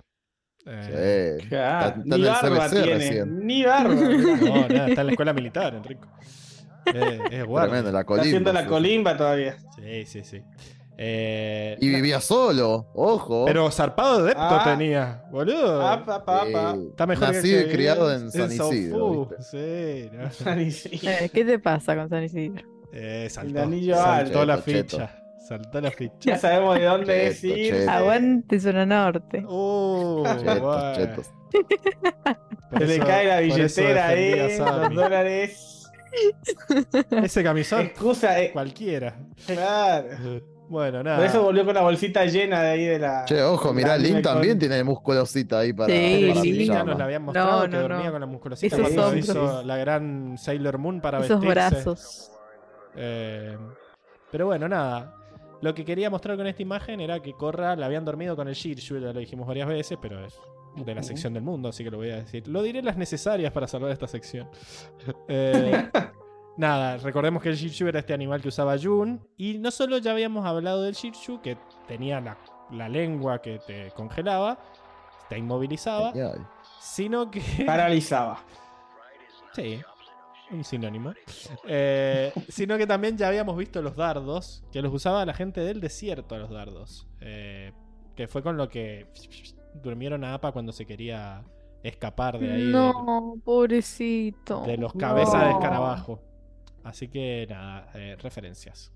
Eh, 0.64 1.36
Sí. 1.40 1.54
Ah, 1.56 1.88
Está- 1.88 1.88
está 1.88 2.02
ni 2.04 2.14
en 2.14 2.20
el 2.22 2.28
barba 2.28 2.68
CBC 2.68 2.82
tiene. 2.82 2.98
recién. 2.98 3.46
Ni 3.46 3.64
barba. 3.64 3.94
No, 3.94 4.68
nada, 4.68 4.88
está 4.88 5.00
en 5.00 5.06
la 5.06 5.12
escuela 5.12 5.32
militar, 5.32 5.74
Enrico. 5.74 6.08
Eh, 6.86 7.18
es 7.30 7.44
guardia. 7.44 7.68
Tremendo, 7.70 7.92
la 7.92 8.00
Está 8.00 8.04
colimba. 8.06 8.26
haciendo 8.26 8.52
la 8.52 8.62
sí. 8.62 8.66
colimba 8.68 9.16
todavía. 9.16 9.56
Sí, 9.76 10.06
sí, 10.06 10.24
sí. 10.24 10.40
Eh, 10.98 11.76
Y 11.80 11.88
vivía 11.88 12.20
solo, 12.20 12.90
ojo. 12.94 13.44
pero 13.46 13.70
zarpado 13.70 14.18
de 14.18 14.28
depto 14.28 14.42
Ah. 14.42 14.62
tenía, 14.64 15.24
boludo. 15.30 15.80
Apa, 15.86 16.24
pa, 16.24 16.44
pa. 16.52 16.74
Sí. 16.74 16.86
Está 16.90 17.06
mejor 17.06 17.28
Nacido 17.34 17.62
que 17.62 17.68
y 17.68 17.72
criado 17.72 18.12
en 18.12 18.30
San 18.30 18.52
Isidro. 18.52 19.30
Sí, 19.40 20.08
no. 20.12 20.30
Sí. 20.70 21.00
Eh, 21.08 21.30
¿Qué 21.32 21.44
te 21.44 21.58
pasa 21.58 21.96
con 21.96 22.08
San 22.08 22.22
Isidro? 22.24 22.62
Eh, 22.92 23.28
saltó, 23.30 23.50
El 23.50 23.64
anillo 23.64 23.96
saltó 23.96 24.40
alto. 24.40 24.44
la 24.46 24.62
Cheto, 24.64 24.96
ficha. 24.98 25.18
Saltó 25.48 25.80
la 25.80 25.90
ficha. 25.90 26.14
Ya 26.20 26.38
sabemos 26.38 26.74
de 26.78 26.84
dónde 26.84 27.26
es 27.28 27.42
ir. 27.44 27.88
Aguante 27.88 28.60
zona 28.60 28.86
norte. 28.86 29.44
Uh, 29.46 30.22
Chetos, 30.94 31.30
Se 32.78 32.86
le 32.86 32.98
cae 33.00 33.26
la 33.26 33.40
billetera 33.40 34.06
ahí, 34.08 34.48
los 34.58 34.94
dólares. 34.94 35.68
Ese 37.22 37.42
camisón, 37.42 37.80
Excusa, 37.82 38.38
eh, 38.40 38.52
cualquiera. 38.52 39.16
claro. 39.46 40.06
Bueno, 40.68 41.02
nada. 41.02 41.18
Por 41.18 41.26
eso 41.26 41.42
volvió 41.42 41.66
con 41.66 41.74
la 41.74 41.82
bolsita 41.82 42.24
llena 42.24 42.62
de 42.62 42.70
ahí 42.70 42.84
de 42.86 42.98
la. 42.98 43.26
Che, 43.26 43.42
ojo, 43.42 43.74
mirá, 43.74 43.94
Link 43.98 44.06
anime 44.06 44.22
con- 44.22 44.32
también 44.32 44.58
tiene 44.58 44.82
musculosita 44.82 45.58
ahí 45.58 45.74
para. 45.74 45.92
Sí, 45.92 46.26
para 46.30 46.40
sí, 46.40 46.52
Link. 46.52 46.72
ya 46.72 46.82
nos 46.84 46.98
la 46.98 47.04
habían 47.04 47.22
mostrado 47.24 47.50
No, 47.58 47.62
que 47.70 47.76
no, 47.76 47.82
dormía 47.82 48.06
no. 48.06 48.12
con 48.12 48.20
la 48.22 48.26
musculosita 48.26 48.76
Esos 48.76 48.80
cuando 48.88 49.04
hombros. 49.06 49.24
hizo 49.28 49.62
la 49.64 49.76
gran 49.76 50.38
Sailor 50.38 50.78
Moon 50.78 51.00
para 51.02 51.18
Esos 51.18 51.40
vestirse. 51.40 51.50
brazos. 51.54 52.31
Eh, 52.96 53.56
pero 54.30 54.46
bueno, 54.46 54.68
nada. 54.68 55.16
Lo 55.60 55.74
que 55.74 55.84
quería 55.84 56.10
mostrar 56.10 56.36
con 56.36 56.46
esta 56.46 56.62
imagen 56.62 57.00
era 57.00 57.20
que 57.20 57.34
Korra 57.34 57.76
la 57.76 57.86
habían 57.86 58.04
dormido 58.04 58.34
con 58.34 58.48
el 58.48 58.54
Shirshu, 58.54 58.98
ya 58.98 59.12
lo 59.12 59.20
dijimos 59.20 59.46
varias 59.46 59.68
veces, 59.68 59.96
pero 60.02 60.24
es 60.24 60.40
de 60.74 60.94
la 60.94 61.02
sección 61.02 61.34
del 61.34 61.42
mundo, 61.42 61.68
así 61.68 61.84
que 61.84 61.90
lo 61.90 61.98
voy 61.98 62.10
a 62.10 62.16
decir. 62.16 62.48
Lo 62.48 62.62
diré 62.62 62.82
las 62.82 62.96
necesarias 62.96 63.52
para 63.52 63.68
salvar 63.68 63.90
esta 63.90 64.08
sección. 64.08 64.48
Eh, 65.28 65.88
nada, 66.56 66.96
recordemos 66.96 67.42
que 67.42 67.50
el 67.50 67.56
Shirshu 67.56 67.86
era 67.86 68.00
este 68.00 68.12
animal 68.12 68.42
que 68.42 68.48
usaba 68.48 68.76
Jun. 68.78 69.20
Y 69.36 69.58
no 69.58 69.70
solo 69.70 69.98
ya 69.98 70.12
habíamos 70.12 70.44
hablado 70.44 70.82
del 70.82 70.94
Shirshu, 70.94 71.40
que 71.40 71.56
tenía 71.86 72.20
la, 72.20 72.36
la 72.72 72.88
lengua 72.88 73.40
que 73.40 73.60
te 73.60 73.90
congelaba, 73.92 74.58
te 75.28 75.38
inmovilizaba, 75.38 76.12
sino 76.80 77.30
que... 77.30 77.42
Paralizaba. 77.64 78.40
Sí, 79.54 79.80
un 80.52 80.64
sinónimo. 80.64 81.12
Eh, 81.66 82.32
sino 82.48 82.76
que 82.78 82.86
también 82.86 83.16
ya 83.16 83.28
habíamos 83.28 83.56
visto 83.56 83.80
los 83.82 83.96
dardos, 83.96 84.62
que 84.72 84.82
los 84.82 84.92
usaba 84.92 85.24
la 85.26 85.34
gente 85.34 85.60
del 85.60 85.80
desierto, 85.80 86.38
los 86.38 86.50
dardos. 86.50 87.06
Eh, 87.20 87.72
que 88.16 88.28
fue 88.28 88.42
con 88.42 88.56
lo 88.56 88.68
que 88.68 89.06
durmieron 89.82 90.22
a 90.24 90.34
Apa 90.34 90.52
cuando 90.52 90.72
se 90.72 90.84
quería 90.86 91.42
escapar 91.82 92.38
de 92.38 92.52
ahí 92.52 92.70
No, 92.70 93.34
pobrecito. 93.44 94.62
de, 94.62 94.72
de 94.72 94.76
los 94.78 94.92
cabezas 94.92 95.40
de 95.40 95.48
No. 95.50 95.58
escarabajo. 95.58 96.20
Así 96.84 97.08
que 97.08 97.46
nada, 97.48 97.90
eh, 97.94 98.16
referencias. 98.20 98.92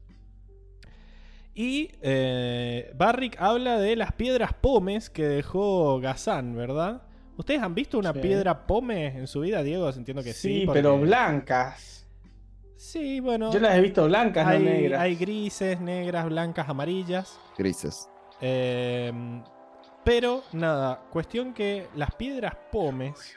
Y 1.55 1.91
eh, 2.03 2.93
Barrick 2.97 3.41
habla 3.41 3.79
de 3.79 3.97
las 3.97 4.13
piedras 4.13 4.53
pomes 4.53 5.09
que 5.09 5.25
dejó 5.27 5.99
Gazán, 6.01 6.55
¿verdad? 6.55 7.03
¿Ustedes 7.37 7.63
han 7.63 7.75
visto 7.75 7.99
una 7.99 8.13
Sí. 8.13 8.21
piedra 8.21 8.67
pome 8.67 9.07
en 9.09 9.27
su 9.27 9.41
vida, 9.41 9.63
Diego? 9.63 9.89
Entiendo 9.91 10.23
que 10.23 10.33
sí. 10.33 10.61
Sí, 10.61 10.67
porque- 10.67 10.79
pero 10.81 10.99
blancas. 10.99 12.07
Sí, 12.77 13.21
bueno. 13.21 13.53
Yo 13.53 13.59
las 13.61 13.77
he 13.77 13.81
visto 13.81 14.05
blancas, 14.07 14.47
hay, 14.47 14.59
no 14.59 14.65
negras. 14.71 15.01
hay 15.01 15.17
grises, 15.17 15.81
negras, 15.81 16.27
blancas, 16.27 16.69
amarillas. 16.69 17.39
Grises. 17.57 18.09
Eh, 18.41 19.13
pero 20.05 20.43
nada, 20.53 21.01
cuestión 21.11 21.53
que 21.53 21.89
las 21.97 22.15
piedras 22.15 22.55
pomes. 22.71 23.35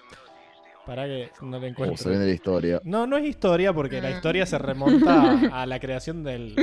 Para 0.89 1.05
que 1.05 1.29
no 1.43 1.59
le 1.59 1.71
Oh, 1.77 1.95
se 1.95 2.09
viene 2.09 2.25
la 2.25 2.31
historia. 2.31 2.81
No, 2.83 3.05
no 3.05 3.15
es 3.17 3.23
historia 3.25 3.71
porque 3.73 4.01
la 4.01 4.09
historia 4.09 4.47
se 4.47 4.57
remonta 4.57 5.39
a 5.61 5.67
la 5.67 5.79
creación 5.79 6.23
del, 6.23 6.55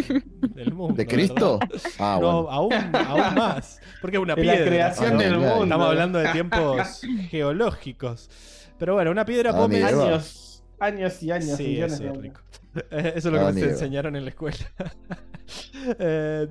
del 0.52 0.74
mundo. 0.74 0.94
¿De 0.96 1.06
Cristo? 1.06 1.60
Ah, 2.00 2.18
no, 2.20 2.42
bueno. 2.42 2.50
aún, 2.50 2.72
aún 2.92 3.34
más. 3.36 3.80
Porque 4.00 4.16
es 4.16 4.22
una 4.24 4.34
De 4.34 4.42
la 4.44 4.52
piedra. 4.54 4.68
creación 4.68 5.10
Ah, 5.10 5.12
no, 5.12 5.18
del 5.20 5.28
claro. 5.28 5.44
mundo. 5.48 5.62
Estamos 5.64 5.86
hablando 5.86 6.18
de 6.18 6.28
tiempos 6.30 7.00
geológicos. 7.30 8.28
Pero 8.76 8.94
bueno, 8.94 9.12
una 9.12 9.24
piedra 9.24 9.52
Ah, 9.54 9.66
idea. 9.70 9.86
Años, 9.86 10.64
años 10.80 11.22
y 11.22 11.30
años. 11.30 11.56
Sí, 11.56 11.62
millones 11.68 11.92
eso 12.00 12.02
de 12.02 12.12
rico. 12.20 12.40
Eso 12.90 13.16
es 13.16 13.24
lo 13.26 13.30
que 13.32 13.38
Ah, 13.38 13.52
nos 13.52 13.56
enseñaron 13.62 14.16
en 14.16 14.24
la 14.24 14.30
escuela. 14.30 14.56
Eh, 16.00 16.48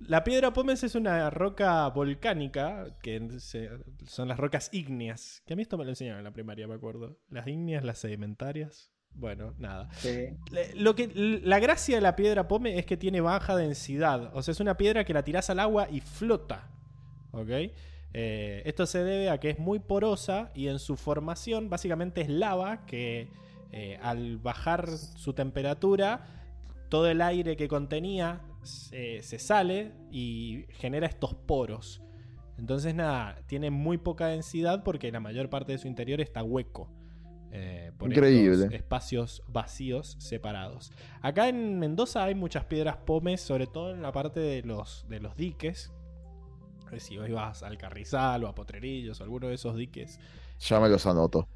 la 0.00 0.24
piedra 0.24 0.52
pómez 0.52 0.82
es 0.84 0.94
una 0.94 1.28
roca 1.30 1.86
volcánica, 1.88 2.86
que 3.02 3.38
se- 3.40 3.70
son 4.06 4.28
las 4.28 4.38
rocas 4.38 4.70
ígneas. 4.72 5.42
Que 5.46 5.52
a 5.54 5.56
mí 5.56 5.62
esto 5.62 5.76
me 5.78 5.84
lo 5.84 5.90
enseñaron 5.90 6.18
en 6.20 6.24
la 6.24 6.32
primaria, 6.32 6.66
me 6.68 6.74
acuerdo. 6.74 7.18
Las 7.30 7.46
ígneas, 7.46 7.84
las 7.84 7.98
sedimentarias. 7.98 8.92
Bueno, 9.14 9.54
nada. 9.58 9.88
Sí. 9.94 10.28
Lo 10.76 10.94
que, 10.94 11.08
la 11.42 11.58
gracia 11.58 11.96
de 11.96 12.02
la 12.02 12.14
piedra 12.14 12.46
pome 12.46 12.78
es 12.78 12.86
que 12.86 12.96
tiene 12.96 13.20
baja 13.20 13.56
densidad. 13.56 14.30
O 14.34 14.42
sea, 14.42 14.52
es 14.52 14.60
una 14.60 14.76
piedra 14.76 15.04
que 15.04 15.14
la 15.14 15.24
tirás 15.24 15.50
al 15.50 15.58
agua 15.58 15.88
y 15.90 16.00
flota. 16.00 16.70
¿Ok? 17.32 17.48
Eh, 18.14 18.62
esto 18.64 18.86
se 18.86 19.02
debe 19.04 19.28
a 19.30 19.38
que 19.38 19.50
es 19.50 19.58
muy 19.58 19.80
porosa 19.80 20.50
y 20.54 20.68
en 20.68 20.78
su 20.78 20.96
formación 20.96 21.68
básicamente 21.68 22.20
es 22.20 22.28
lava 22.28 22.84
que 22.86 23.28
Eh, 23.70 23.98
al 24.02 24.38
bajar 24.38 24.88
su 24.88 25.34
temperatura, 25.34 26.24
todo 26.88 27.06
el 27.10 27.20
aire 27.20 27.54
que 27.54 27.68
contenía 27.68 28.40
se, 28.68 29.22
se 29.22 29.38
sale 29.38 29.94
y 30.10 30.66
genera 30.70 31.06
estos 31.06 31.34
poros. 31.34 32.02
Entonces 32.58 32.94
nada, 32.94 33.42
tiene 33.46 33.70
muy 33.70 33.98
poca 33.98 34.28
densidad 34.28 34.82
porque 34.84 35.12
la 35.12 35.20
mayor 35.20 35.48
parte 35.50 35.72
de 35.72 35.78
su 35.78 35.88
interior 35.88 36.20
está 36.20 36.42
hueco. 36.42 36.92
eh, 37.50 37.92
por 37.98 38.12
Increíble. 38.12 38.52
estos 38.52 38.70
espacios 38.72 39.42
vacíos 39.48 40.16
separados. 40.20 40.92
Acá 41.22 41.48
en 41.48 41.78
Mendoza 41.78 42.24
hay 42.24 42.34
muchas 42.34 42.64
piedras 42.66 42.98
pomes, 42.98 43.40
sobre 43.40 43.66
todo 43.66 43.92
en 43.94 44.02
la 44.02 44.12
parte 44.12 44.40
de 44.40 44.62
los, 44.62 45.06
de 45.08 45.20
los 45.20 45.36
diques. 45.36 45.92
Eh, 46.92 47.00
Si 47.00 47.18
hoy 47.18 47.32
vas 47.32 47.62
al 47.62 47.78
Carrizal 47.78 48.44
o 48.44 48.48
a 48.48 48.54
Potrerillos 48.54 49.20
o 49.20 49.24
alguno 49.24 49.48
de 49.48 49.54
esos 49.54 49.76
diques, 49.76 50.20
Ya 50.60 50.80
me 50.80 50.88
los 50.88 51.06
anoto. 51.06 51.48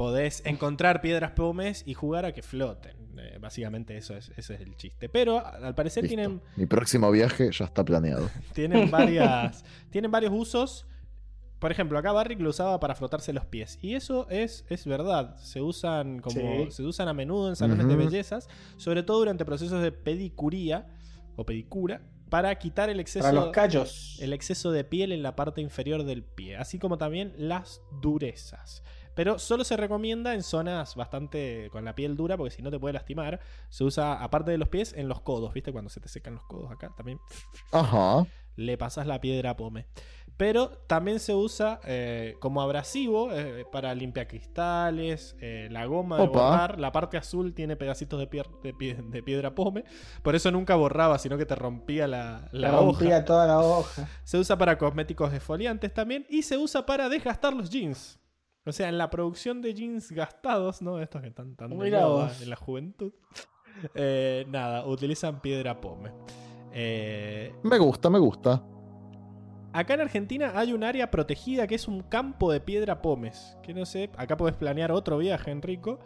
Podés 0.00 0.40
encontrar 0.46 1.02
piedras 1.02 1.32
pomes 1.32 1.82
y 1.84 1.92
jugar 1.92 2.24
a 2.24 2.32
que 2.32 2.40
floten. 2.40 2.96
Eh, 3.18 3.36
básicamente 3.38 3.98
eso 3.98 4.16
es, 4.16 4.32
ese 4.34 4.54
es 4.54 4.62
el 4.62 4.74
chiste. 4.74 5.10
Pero 5.10 5.44
al 5.44 5.74
parecer 5.74 6.04
Listo. 6.04 6.16
tienen 6.16 6.40
Mi 6.56 6.64
próximo 6.64 7.10
viaje 7.10 7.50
ya 7.52 7.66
está 7.66 7.84
planeado. 7.84 8.30
tienen 8.54 8.90
varias. 8.90 9.62
tienen 9.90 10.10
varios 10.10 10.32
usos. 10.34 10.86
Por 11.58 11.70
ejemplo, 11.70 11.98
acá 11.98 12.12
Barrick 12.12 12.40
lo 12.40 12.48
usaba 12.48 12.80
para 12.80 12.94
frotarse 12.94 13.34
los 13.34 13.44
pies. 13.44 13.78
Y 13.82 13.92
eso 13.92 14.26
es, 14.30 14.64
es 14.70 14.86
verdad. 14.86 15.36
Se 15.36 15.60
usan 15.60 16.20
como. 16.20 16.64
Sí. 16.64 16.70
Se 16.70 16.82
usan 16.82 17.08
a 17.08 17.12
menudo 17.12 17.50
en 17.50 17.56
salones 17.56 17.86
de 17.86 17.96
bellezas. 17.96 18.48
Sobre 18.78 19.02
todo 19.02 19.18
durante 19.18 19.44
procesos 19.44 19.82
de 19.82 19.92
pedicuría 19.92 20.86
o 21.36 21.44
pedicura. 21.44 22.00
Para 22.30 22.54
quitar 22.54 22.88
el 22.88 23.00
exceso. 23.00 23.26
Para 23.26 23.38
los 23.38 23.50
callos. 23.50 24.16
el 24.22 24.32
exceso 24.32 24.72
de 24.72 24.82
piel 24.82 25.12
en 25.12 25.22
la 25.22 25.36
parte 25.36 25.60
inferior 25.60 26.04
del 26.04 26.22
pie, 26.22 26.56
así 26.56 26.78
como 26.78 26.96
también 26.96 27.34
las 27.36 27.82
durezas. 28.00 28.82
Pero 29.14 29.38
solo 29.38 29.64
se 29.64 29.76
recomienda 29.76 30.34
en 30.34 30.42
zonas 30.42 30.94
bastante 30.94 31.68
con 31.72 31.84
la 31.84 31.94
piel 31.94 32.16
dura, 32.16 32.36
porque 32.36 32.50
si 32.54 32.62
no 32.62 32.70
te 32.70 32.78
puede 32.78 32.94
lastimar. 32.94 33.40
Se 33.68 33.84
usa, 33.84 34.22
aparte 34.22 34.50
de 34.50 34.58
los 34.58 34.68
pies, 34.68 34.92
en 34.96 35.08
los 35.08 35.20
codos, 35.20 35.52
¿viste? 35.52 35.72
Cuando 35.72 35.90
se 35.90 36.00
te 36.00 36.08
secan 36.08 36.34
los 36.34 36.44
codos 36.44 36.70
acá, 36.70 36.92
también 36.96 37.18
Ajá. 37.72 38.26
le 38.56 38.78
pasas 38.78 39.06
la 39.06 39.20
piedra 39.20 39.56
pome. 39.56 39.86
Pero 40.36 40.70
también 40.86 41.20
se 41.20 41.34
usa 41.34 41.80
eh, 41.84 42.34
como 42.40 42.62
abrasivo 42.62 43.30
eh, 43.30 43.66
para 43.70 43.94
limpiacristales, 43.94 45.36
eh, 45.40 45.68
la 45.70 45.84
goma 45.86 46.16
de 46.16 46.22
Opa. 46.22 46.40
borrar. 46.50 46.80
La 46.80 46.92
parte 46.92 47.16
azul 47.18 47.52
tiene 47.52 47.76
pedacitos 47.76 48.18
de, 48.18 48.30
pier- 48.30 48.60
de 48.62 48.74
pie- 48.74 48.96
de 49.10 49.22
piedra 49.22 49.54
pome. 49.54 49.84
Por 50.22 50.34
eso 50.34 50.50
nunca 50.50 50.76
borraba, 50.76 51.18
sino 51.18 51.36
que 51.36 51.44
te 51.46 51.54
rompía 51.54 52.06
la, 52.06 52.48
la 52.52 52.68
La 52.70 52.80
hoja. 52.80 52.98
rompía 53.00 53.24
toda 53.24 53.46
la 53.46 53.60
hoja. 53.60 54.08
Se 54.24 54.38
usa 54.38 54.56
para 54.56 54.78
cosméticos 54.78 55.30
desfoliantes 55.30 55.92
también 55.92 56.24
y 56.30 56.42
se 56.42 56.56
usa 56.56 56.86
para 56.86 57.08
desgastar 57.10 57.52
los 57.52 57.68
jeans. 57.68 58.18
O 58.66 58.72
sea, 58.72 58.88
en 58.88 58.98
la 58.98 59.08
producción 59.10 59.62
de 59.62 59.72
jeans 59.74 60.12
gastados, 60.12 60.82
¿no? 60.82 61.00
Estos 61.00 61.22
que 61.22 61.28
están 61.28 61.56
tan 61.56 61.70
de 61.70 61.76
moda 61.76 62.30
en 62.42 62.50
la 62.50 62.56
juventud. 62.56 63.12
eh, 63.94 64.44
nada, 64.48 64.86
utilizan 64.86 65.40
piedra 65.40 65.80
pome. 65.80 66.10
Eh, 66.72 67.52
Me 67.62 67.78
gusta, 67.78 68.10
me 68.10 68.18
gusta. 68.18 68.62
acá 69.72 69.94
en 69.94 70.02
Argentina 70.02 70.52
hay 70.54 70.72
un 70.72 70.84
área 70.84 71.10
protegida 71.10 71.66
que 71.66 71.74
es 71.76 71.88
un 71.88 72.02
campo 72.02 72.52
de 72.52 72.60
piedra 72.60 73.00
pomes. 73.02 73.56
Que 73.62 73.72
no 73.72 73.86
sé, 73.86 74.10
acá 74.16 74.36
puedes 74.36 74.56
planear 74.56 74.92
otro 74.92 75.18
viaje, 75.18 75.50
Enrico. 75.50 75.98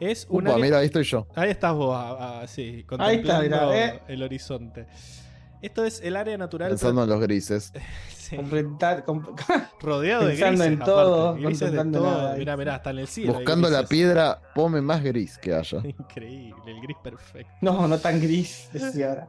Es 0.00 0.26
un 0.30 0.48
área- 0.48 0.58
mira, 0.64 0.78
ahí 0.78 0.86
estoy 0.86 1.04
yo. 1.04 1.26
Ahí 1.34 1.50
estás 1.50 1.74
vos, 1.74 1.94
ah, 1.94 2.40
ah, 2.40 2.46
sí, 2.46 2.62
Ahí 2.62 3.16
está, 3.16 3.36
contemplando 3.36 3.42
mirá, 3.42 3.86
¿eh? 3.86 4.00
el 4.08 4.22
horizonte. 4.22 4.86
Esto 5.62 5.84
es 5.84 6.00
el 6.02 6.16
área 6.16 6.38
natural 6.38 6.70
Pensando 6.70 7.04
en 7.04 7.08
los 7.10 7.20
grises. 7.20 7.72
Sí. 8.30 8.36
Completar- 8.36 9.04
comp- 9.04 9.36
rodeado 9.80 10.22
de 10.24 10.34
Pensando 10.36 10.62
grises, 10.62 10.78
en 10.78 10.84
todo, 10.84 11.34
grises 11.34 11.72
de 11.72 11.78
todo. 11.90 12.04
nada. 12.04 12.36
Mira, 12.36 12.56
mira, 12.56 12.74
hasta 12.76 12.90
en 12.90 13.00
el 13.00 13.08
cielo. 13.08 13.32
Buscando 13.34 13.68
la 13.68 13.82
piedra 13.82 14.40
pome 14.54 14.80
más 14.80 15.02
gris 15.02 15.36
que 15.36 15.52
haya. 15.52 15.78
Increíble, 15.84 16.62
el 16.64 16.80
gris 16.80 16.96
perfecto. 17.02 17.50
No, 17.60 17.88
no 17.88 17.98
tan 17.98 18.20
gris, 18.20 18.68
decía 18.72 19.08
ahora. 19.08 19.28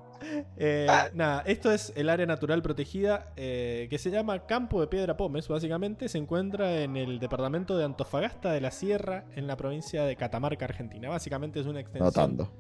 Eh, 0.56 0.86
Nada, 1.16 1.42
esto 1.48 1.72
es 1.72 1.92
el 1.96 2.10
área 2.10 2.28
natural 2.28 2.62
protegida 2.62 3.34
eh, 3.38 3.88
que 3.90 3.98
se 3.98 4.12
llama 4.12 4.46
Campo 4.46 4.80
de 4.82 4.86
Piedra 4.86 5.18
Pómez. 5.18 5.48
Básicamente 5.48 6.08
se 6.08 6.20
encuentra 6.20 6.82
en 6.84 6.96
el 6.96 7.18
departamento 7.18 7.76
de 7.80 7.86
Antofagasta 7.86 8.52
de 8.52 8.62
la 8.62 8.70
Sierra, 8.70 9.26
en 9.36 9.48
la 9.48 9.58
provincia 9.58 10.04
de 10.04 10.16
Catamarca, 10.16 10.66
Argentina. 10.66 11.10
Básicamente 11.10 11.60
es 11.60 11.66
una 11.66 11.80
extensión 11.80 12.06
Notando. 12.06 12.52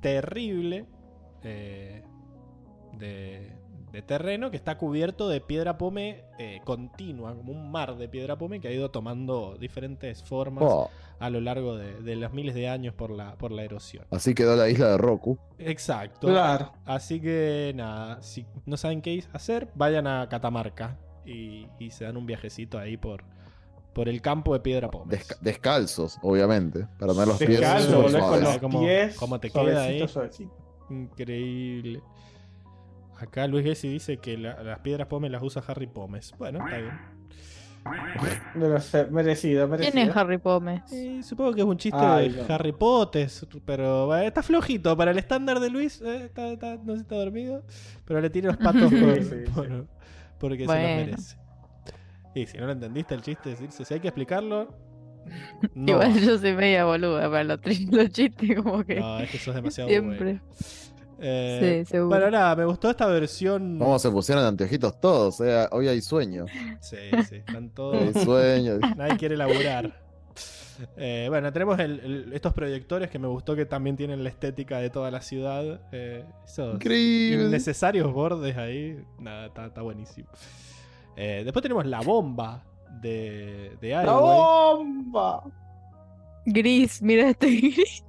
terrible 0.00 0.86
eh, 1.42 2.04
de, 2.98 3.52
de 3.92 4.02
terreno 4.02 4.50
que 4.50 4.56
está 4.56 4.76
cubierto 4.78 5.28
de 5.28 5.40
piedra 5.40 5.78
pome 5.78 6.24
eh, 6.38 6.60
continua, 6.64 7.34
como 7.34 7.52
un 7.52 7.70
mar 7.70 7.96
de 7.96 8.08
piedra 8.08 8.36
pome 8.36 8.60
que 8.60 8.68
ha 8.68 8.72
ido 8.72 8.90
tomando 8.90 9.56
diferentes 9.58 10.22
formas 10.22 10.64
Oh, 10.66 10.90
a 11.20 11.30
lo 11.30 11.40
largo 11.40 11.76
de, 11.76 12.00
de 12.02 12.16
los 12.16 12.32
miles 12.32 12.54
de 12.54 12.68
años 12.68 12.94
por 12.94 13.10
la, 13.10 13.34
por 13.36 13.50
la 13.50 13.62
erosión. 13.64 14.04
así 14.10 14.34
quedó 14.34 14.54
la 14.56 14.68
isla 14.68 14.90
de 14.90 14.98
Roku. 14.98 15.38
Exacto. 15.58 16.28
Claro. 16.28 16.72
Así 16.84 17.20
que 17.20 17.72
nada, 17.74 18.22
si 18.22 18.46
no 18.66 18.76
saben 18.76 19.00
qué 19.02 19.24
hacer, 19.32 19.68
vayan 19.74 20.06
a 20.06 20.28
Catamarca 20.28 20.96
y, 21.24 21.66
y 21.78 21.90
se 21.90 22.04
dan 22.04 22.16
un 22.16 22.24
viajecito 22.26 22.78
ahí 22.78 22.96
por, 22.96 23.24
por 23.94 24.08
el 24.08 24.20
campo 24.22 24.52
de 24.54 24.60
piedra 24.60 24.90
pome. 24.90 25.16
Desca- 25.16 25.38
descalzos, 25.40 26.18
obviamente. 26.22 26.86
Para 27.00 27.12
tener 27.14 27.28
los 27.28 27.38
pies 27.38 27.50
Descalzo, 27.50 27.86
súper 27.86 28.02
volvés 28.02 28.20
con 28.22 28.28
suaves. 28.38 28.44
los 28.44 28.58
¿Cómo- 28.58 28.80
pies. 28.80 29.16
cómo 29.16 29.40
te 29.40 29.50
queda 29.50 29.82
ahí? 29.82 30.06
suavecito. 30.08 30.54
Increíble. 30.90 32.00
Acá 33.18 33.46
Luis 33.46 33.64
Gessi 33.64 33.88
dice 33.88 34.18
que 34.18 34.38
la- 34.38 34.62
las 34.62 34.78
piedras 34.80 35.08
Pómez 35.08 35.30
las 35.30 35.42
usa 35.42 35.62
Harry 35.66 35.86
Pómez. 35.88 36.32
Bueno, 36.38 36.60
está 36.64 36.78
bien. 36.78 36.92
Pero 38.54 38.80
se- 38.80 39.06
merecido, 39.06 39.66
merecido. 39.66 39.92
¿Quién 39.94 40.08
es 40.08 40.16
Harry 40.16 40.38
Pómez? 40.38 40.82
Eh, 40.92 41.20
supongo 41.22 41.54
que 41.54 41.60
es 41.62 41.66
un 41.66 41.76
chiste 41.78 41.98
Ay, 41.98 42.28
de 42.30 42.42
no. 42.46 42.54
Harry 42.54 42.72
Potter, 42.72 43.28
pero 43.64 44.14
eh, 44.16 44.26
está 44.26 44.42
flojito. 44.42 44.96
Para 44.96 45.10
el 45.12 45.18
estándar 45.18 45.58
de 45.60 45.70
Luis, 45.70 46.00
eh, 46.02 46.24
está, 46.26 46.48
está- 46.52 46.76
no 46.76 46.92
sé 46.92 46.96
si 46.98 47.02
está 47.02 47.16
dormido. 47.16 47.64
Pero 48.04 48.20
le 48.20 48.30
tiro 48.30 48.48
los 48.48 48.56
patos 48.58 48.82
por- 48.92 49.22
Sí, 49.22 49.22
sí, 49.24 49.50
por- 49.54 49.86
porque 50.38 50.60
se 50.60 50.66
los 50.66 50.76
merece. 50.76 51.36
Y 52.34 52.46
si 52.46 52.58
no 52.58 52.66
lo 52.66 52.72
entendiste 52.72 53.14
el 53.14 53.22
chiste, 53.22 53.50
decirse, 53.50 53.84
si 53.84 53.94
hay 53.94 54.00
que 54.00 54.08
explicarlo. 54.08 54.68
No, 55.74 55.92
Igual 55.92 56.18
yo 56.20 56.38
soy 56.38 56.54
media 56.54 56.84
boluda 56.86 57.28
para 57.30 57.44
los, 57.44 57.60
los 57.90 58.08
chistes, 58.10 58.62
como 58.62 58.82
que 58.84 58.96
no, 59.00 59.18
es 59.18 59.30
que 59.30 59.38
sos 59.38 59.54
demasiado 59.54 59.88
siempre. 59.90 60.40
bueno. 60.40 60.40
Eh, 61.20 61.82
Sí, 61.84 61.90
seguro. 61.90 62.08
bueno, 62.16 62.30
nada, 62.30 62.54
me 62.56 62.64
gustó 62.64 62.90
esta 62.90 63.06
versión. 63.06 63.78
¿Cómo 63.78 63.98
se 63.98 64.10
pusieron 64.10 64.44
anteojitos 64.44 65.00
todos? 65.00 65.40
eh? 65.40 65.66
Hoy 65.72 65.88
hay 65.88 66.00
sueño. 66.00 66.46
Sí, 66.80 66.96
sí, 67.28 67.36
están 67.36 67.70
todos. 67.74 67.96
Hay 68.16 68.24
sueño. 68.24 68.78
Nadie 68.96 69.16
quiere 69.16 69.36
laburar. 69.36 70.00
Eh, 70.96 71.26
bueno, 71.28 71.52
tenemos 71.52 71.76
el- 71.80 71.98
el- 72.00 72.32
estos 72.32 72.52
proyectores 72.54 73.10
que 73.10 73.18
me 73.18 73.26
gustó 73.26 73.56
que 73.56 73.66
también 73.66 73.96
tienen 73.96 74.22
la 74.22 74.28
estética 74.30 74.78
de 74.78 74.90
toda 74.90 75.10
la 75.10 75.20
ciudad. 75.20 75.80
Eh, 75.90 76.24
esos 76.44 76.74
Increíble. 76.74 77.46
innecesarios 77.46 78.12
bordes 78.12 78.56
ahí. 78.56 79.02
Nada, 79.18 79.46
está, 79.46 79.66
está 79.66 79.82
buenísimo. 79.82 80.28
Eh, 81.16 81.42
después 81.42 81.64
tenemos 81.64 81.84
la 81.84 82.00
bomba 82.00 82.62
de, 83.02 83.76
de 83.80 83.88
¡La 83.90 84.12
bomba! 84.12 85.42
Gris, 86.46 87.02
mira 87.02 87.28
este 87.30 87.46
gris. 87.56 88.04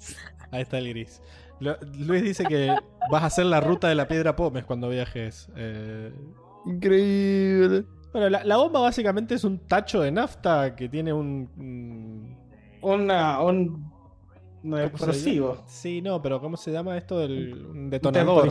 Ahí 0.51 0.61
está 0.61 0.77
el 0.77 0.89
gris. 0.89 1.21
Luis 1.59 2.23
dice 2.23 2.45
que 2.45 2.73
vas 3.11 3.23
a 3.23 3.25
hacer 3.27 3.45
la 3.45 3.59
ruta 3.59 3.87
de 3.87 3.95
la 3.95 4.07
piedra 4.07 4.35
Pómez 4.35 4.65
cuando 4.65 4.89
viajes. 4.89 5.49
Eh, 5.55 6.13
Increíble. 6.65 7.85
bueno, 8.13 8.29
la, 8.29 8.43
la 8.43 8.57
bomba 8.57 8.79
básicamente 8.81 9.35
es 9.35 9.43
un 9.43 9.59
tacho 9.67 10.01
de 10.01 10.11
nafta 10.11 10.75
que 10.75 10.89
tiene 10.89 11.11
un- 11.13 11.49
un 11.57 12.37
Una, 12.81 13.41
un, 13.41 13.57
un 13.59 13.91
¿Cómo 14.61 14.77
se 14.77 14.85
explosivo. 14.85 15.63
Sí, 15.67 16.01
no, 16.01 16.21
pero 16.21 16.39
¿cómo 16.39 16.55
se 16.57 16.71
llama 16.71 16.97
esto? 16.97 17.21
El, 17.21 17.53
un 17.53 17.77
¿Un 17.77 17.89
detonador. 17.89 18.43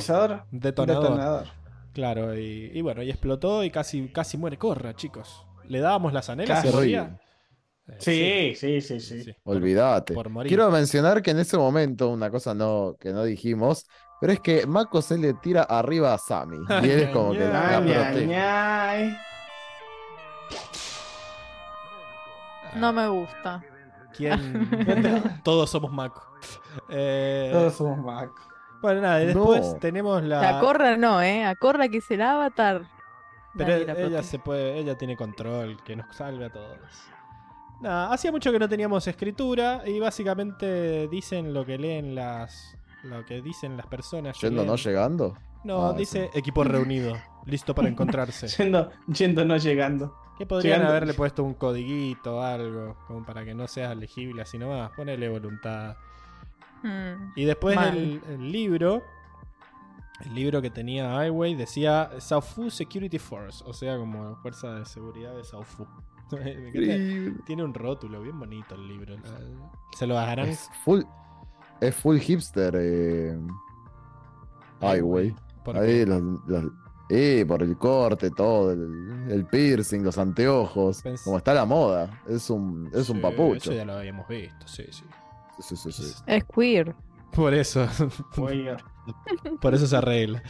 Un 0.53 0.61
detonador. 0.61 1.03
detonador. 1.05 1.47
Claro, 1.95 2.39
y, 2.39 2.70
y 2.75 2.81
bueno, 2.83 3.03
y 3.03 3.11
explotó 3.11 3.65
y 3.65 3.70
casi, 3.70 4.09
casi 4.09 4.37
muere. 4.37 4.57
Corra, 4.59 4.95
chicos. 4.95 5.45
¿Le 5.67 5.81
dábamos 5.81 6.12
las 6.12 6.28
anelas 6.31 6.62
Casi. 6.62 6.69
y 6.69 6.73
moría? 6.77 7.19
Sí, 7.99 8.52
sí, 8.57 8.81
sí, 8.81 9.00
sí. 9.00 9.25
sí. 9.25 9.36
Olvídate. 9.44 10.15
Quiero 10.47 10.70
mencionar 10.70 11.23
que 11.23 11.31
en 11.31 11.39
ese 11.39 11.57
momento, 11.57 12.08
una 12.10 12.31
cosa 12.31 12.55
no, 12.55 12.97
que 13.00 13.12
no 13.12 13.25
dijimos, 13.25 13.86
pero 14.20 14.33
es 14.33 14.41
que 14.41 14.67
Mako 14.67 15.00
se 15.00 15.17
le 15.17 15.34
tira 15.34 15.62
arriba 15.62 16.12
a 16.12 16.18
Sammy. 16.18 16.58
Y 16.83 16.91
él 16.91 17.00
es 17.00 17.08
como 17.10 17.33
que 17.33 17.41
la 17.49 17.81
protege. 17.81 18.36
Ah, 18.36 18.97
No 22.76 22.92
me 22.92 23.08
gusta. 23.08 23.62
¿Quién? 24.17 25.41
Todos 25.44 25.70
somos 25.70 25.91
Mako. 25.92 26.23
Eh, 26.89 27.50
Todos 27.52 27.75
somos 27.75 27.99
Mac. 27.99 28.31
bueno, 28.81 29.00
nada, 29.00 29.23
y 29.23 29.26
después 29.26 29.67
No. 29.67 29.75
tenemos 29.78 30.23
la. 30.23 30.41
La 30.52 30.60
Corra 30.60 30.97
no, 30.97 31.20
¿eh? 31.23 31.44
A 31.44 31.55
Corra 31.57 31.89
que 31.89 31.99
es 31.99 32.10
el 32.10 32.23
avatar. 32.23 32.83
Pero 33.57 33.86
Nadie 33.86 34.05
ella 34.07 34.23
se 34.23 34.39
puede, 34.39 34.78
ella 34.78 34.97
tiene 34.97 35.17
control, 35.17 35.83
que 35.84 35.97
nos 35.97 36.15
salve 36.15 36.44
a 36.47 36.50
todos. 36.50 36.78
Nada, 37.81 38.12
hacía 38.12 38.32
mucho 38.32 38.50
que 38.50 38.58
no 38.58 38.68
teníamos 38.68 39.07
escritura 39.07 39.82
y 39.86 40.00
básicamente 40.00 41.07
dicen 41.08 41.55
lo 41.55 41.65
que 41.65 41.78
leen 41.78 42.15
las. 42.15 42.76
Lo 43.05 43.24
que 43.24 43.40
dicen 43.40 43.76
las 43.76 43.86
personas. 43.86 44.40
Yendo, 44.40 44.65
no 44.65 44.74
llegando. 44.76 45.36
No, 45.65 45.86
Ah, 45.89 45.92
dice 45.92 46.31
equipo 46.34 46.65
reunido, 46.65 47.16
listo 47.47 47.74
para 47.74 47.89
encontrarse. 47.89 48.48
Yendo, 48.62 48.90
yendo, 49.07 49.44
no 49.44 49.57
llegando. 49.57 50.15
Que 50.36 50.47
podrían 50.47 50.82
haberle 50.82 51.15
puesto 51.15 51.42
un 51.42 51.55
codiguito 51.55 52.36
o 52.36 52.40
algo, 52.42 52.97
como 53.07 53.24
para 53.26 53.44
que 53.44 53.55
no 53.55 53.66
sea 53.66 53.94
legible 53.94 54.42
así 54.42 54.57
nomás. 54.58 54.90
Ponele 54.92 55.28
voluntad. 55.28 55.97
Mm, 56.82 57.32
Y 57.36 57.44
después 57.44 57.76
el, 57.76 58.20
el 58.28 58.52
libro, 58.52 59.02
el 60.24 60.34
libro 60.34 60.62
que 60.62 60.70
tenía 60.70 61.24
Highway 61.24 61.55
decía 61.57 62.10
Saufu 62.18 62.70
Security 62.70 63.18
Force, 63.18 63.65
o 63.66 63.73
sea, 63.73 63.97
como 63.97 64.36
Fuerza 64.36 64.74
de 64.74 64.84
Seguridad 64.86 65.34
de 65.34 65.42
Saufu. 65.44 65.86
Me 66.36 66.50
encanta. 66.50 66.68
Increíble. 66.68 67.34
Tiene 67.47 67.65
un 67.65 67.74
rótulo 67.74 68.23
bien 68.23 68.39
bonito 68.39 68.74
el 68.74 68.86
libro. 68.89 69.16
la- 69.16 69.70
Se 69.97 70.07
lo 70.07 70.15
bajarán. 70.15 70.48
Es 70.48 70.68
full, 70.84 71.02
es 71.81 71.94
full 71.94 72.18
hipster. 72.18 72.74
Eh... 72.78 73.39
Highway. 74.81 75.34
porque- 75.65 75.81
Ahí, 75.81 76.07
los, 76.07 76.23
los- 76.47 76.73
eh, 77.10 77.44
por 77.48 77.62
el 77.62 77.76
corte, 77.78 78.31
todo, 78.31 78.70
el, 78.73 79.26
el 79.31 79.47
piercing, 79.47 80.02
los 80.02 80.18
anteojos. 80.18 81.02
Pens- 81.02 81.24
Como 81.24 81.39
está 81.39 81.55
la 81.55 81.65
moda. 81.65 82.20
Es 82.28 82.50
un, 82.50 82.90
es 82.92 83.08
un 83.08 83.20
papucho. 83.23 83.70
Eso 83.70 83.73
ya 83.73 83.84
lo 83.86 83.94
habíamos 83.94 84.28
visto, 84.28 84.66
sí, 84.68 84.84
sí. 84.90 85.05
Sí, 85.60 85.74
sí. 85.90 86.12
Es 86.26 86.44
queer. 86.44 86.94
Por 87.32 87.52
eso, 87.55 87.86
por 89.60 89.74
eso 89.74 89.86
se 89.86 89.97
arregla. 89.97 90.42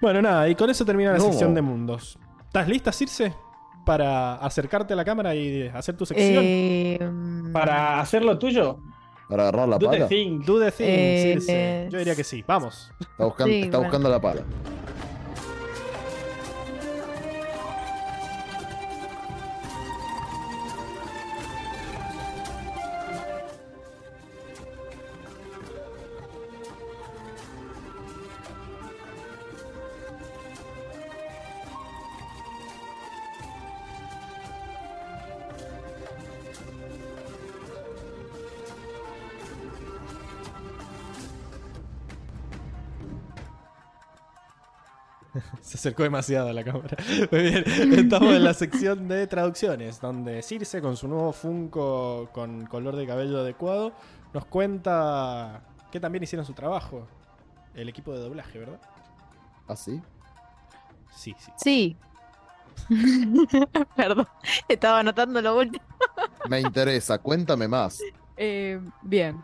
Bueno, 0.00 0.22
nada, 0.22 0.48
y 0.48 0.54
con 0.54 0.70
eso 0.70 0.84
termina 0.84 1.12
la 1.12 1.18
No. 1.18 1.24
sección 1.24 1.54
de 1.54 1.62
mundos. 1.62 2.18
¿Estás 2.46 2.68
lista, 2.68 2.92
Circe? 2.92 3.34
Para 3.84 4.36
acercarte 4.36 4.92
a 4.92 4.96
la 4.96 5.04
cámara 5.04 5.34
y 5.34 5.68
hacer 5.68 5.96
tu 5.96 6.06
sección. 6.06 6.42
Eh, 6.46 6.98
mm, 7.02 7.52
Para 7.52 8.00
hacer 8.00 8.24
lo 8.24 8.38
tuyo, 8.38 8.78
Para 9.28 9.44
agarrar 9.44 9.68
la 9.68 9.78
do 9.78 9.90
the 9.90 10.06
thing. 10.06 10.40
Do 10.44 10.60
the 10.60 10.70
thing, 10.70 10.84
Eh, 10.88 11.32
Circe. 11.40 11.88
Yo 11.90 11.98
diría 11.98 12.14
que 12.14 12.22
sí. 12.24 12.44
Vamos. 12.46 12.92
Está 13.00 13.24
buscando, 13.24 13.52
Sí, 13.52 13.60
está 13.62 13.78
bueno. 13.78 13.90
buscando 13.90 14.08
la 14.10 14.20
pala. 14.20 14.42
Acercó 45.82 46.04
demasiado 46.04 46.48
a 46.48 46.52
la 46.52 46.62
cámara. 46.62 46.96
Muy 47.32 47.42
bien. 47.42 47.64
Estamos 47.66 48.32
en 48.32 48.44
la 48.44 48.54
sección 48.54 49.08
de 49.08 49.26
traducciones, 49.26 50.00
donde 50.00 50.40
Circe, 50.42 50.80
con 50.80 50.96
su 50.96 51.08
nuevo 51.08 51.32
Funko 51.32 52.28
con 52.32 52.66
color 52.66 52.94
de 52.94 53.04
cabello 53.04 53.40
adecuado, 53.40 53.92
nos 54.32 54.44
cuenta 54.44 55.60
que 55.90 55.98
también 55.98 56.22
hicieron 56.22 56.46
su 56.46 56.52
trabajo. 56.52 57.08
El 57.74 57.88
equipo 57.88 58.12
de 58.12 58.20
doblaje, 58.20 58.60
¿verdad? 58.60 58.80
¿Ah, 59.66 59.74
sí? 59.74 60.00
Sí, 61.16 61.34
sí. 61.36 61.52
Sí. 61.56 61.96
Perdón, 63.96 64.28
estaba 64.68 65.00
anotando 65.00 65.42
lo 65.42 65.58
último. 65.58 65.84
Me 66.48 66.60
interesa, 66.60 67.18
cuéntame 67.18 67.66
más. 67.66 68.00
Eh, 68.36 68.80
bien. 69.02 69.42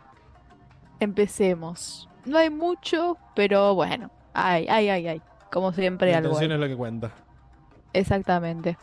Empecemos. 1.01 2.07
No 2.23 2.37
hay 2.37 2.49
mucho, 2.49 3.17
pero 3.35 3.75
bueno. 3.75 4.09
Hay, 4.33 4.67
hay, 4.69 4.87
hay, 4.89 5.07
hay. 5.07 5.21
Como 5.51 5.73
siempre, 5.73 6.11
La 6.11 6.17
algo. 6.19 6.29
intención 6.31 6.51
es 6.53 6.59
lo 6.59 6.67
que 6.67 6.77
cuenta. 6.77 7.11
Exactamente. 7.93 8.77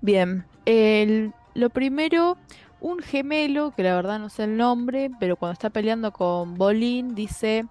Bien. 0.00 0.44
El- 0.64 1.32
lo 1.54 1.70
primero, 1.70 2.36
un 2.80 3.00
gemelo, 3.00 3.72
que 3.72 3.82
la 3.82 3.94
verdad 3.94 4.18
no 4.18 4.28
sé 4.28 4.44
el 4.44 4.56
nombre, 4.56 5.10
pero 5.18 5.36
cuando 5.36 5.52
está 5.54 5.70
peleando 5.70 6.12
con 6.12 6.54
Bolin 6.54 7.14
dice 7.14 7.66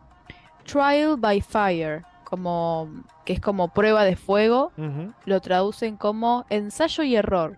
Trial 0.65 1.15
by 1.17 1.41
Fire, 1.41 2.03
como 2.25 2.89
que 3.25 3.33
es 3.33 3.39
como 3.39 3.69
prueba 3.69 4.03
de 4.03 4.15
fuego, 4.17 4.71
lo 5.25 5.39
traducen 5.41 5.95
como 5.95 6.45
ensayo 6.49 7.03
y 7.03 7.15
error. 7.15 7.57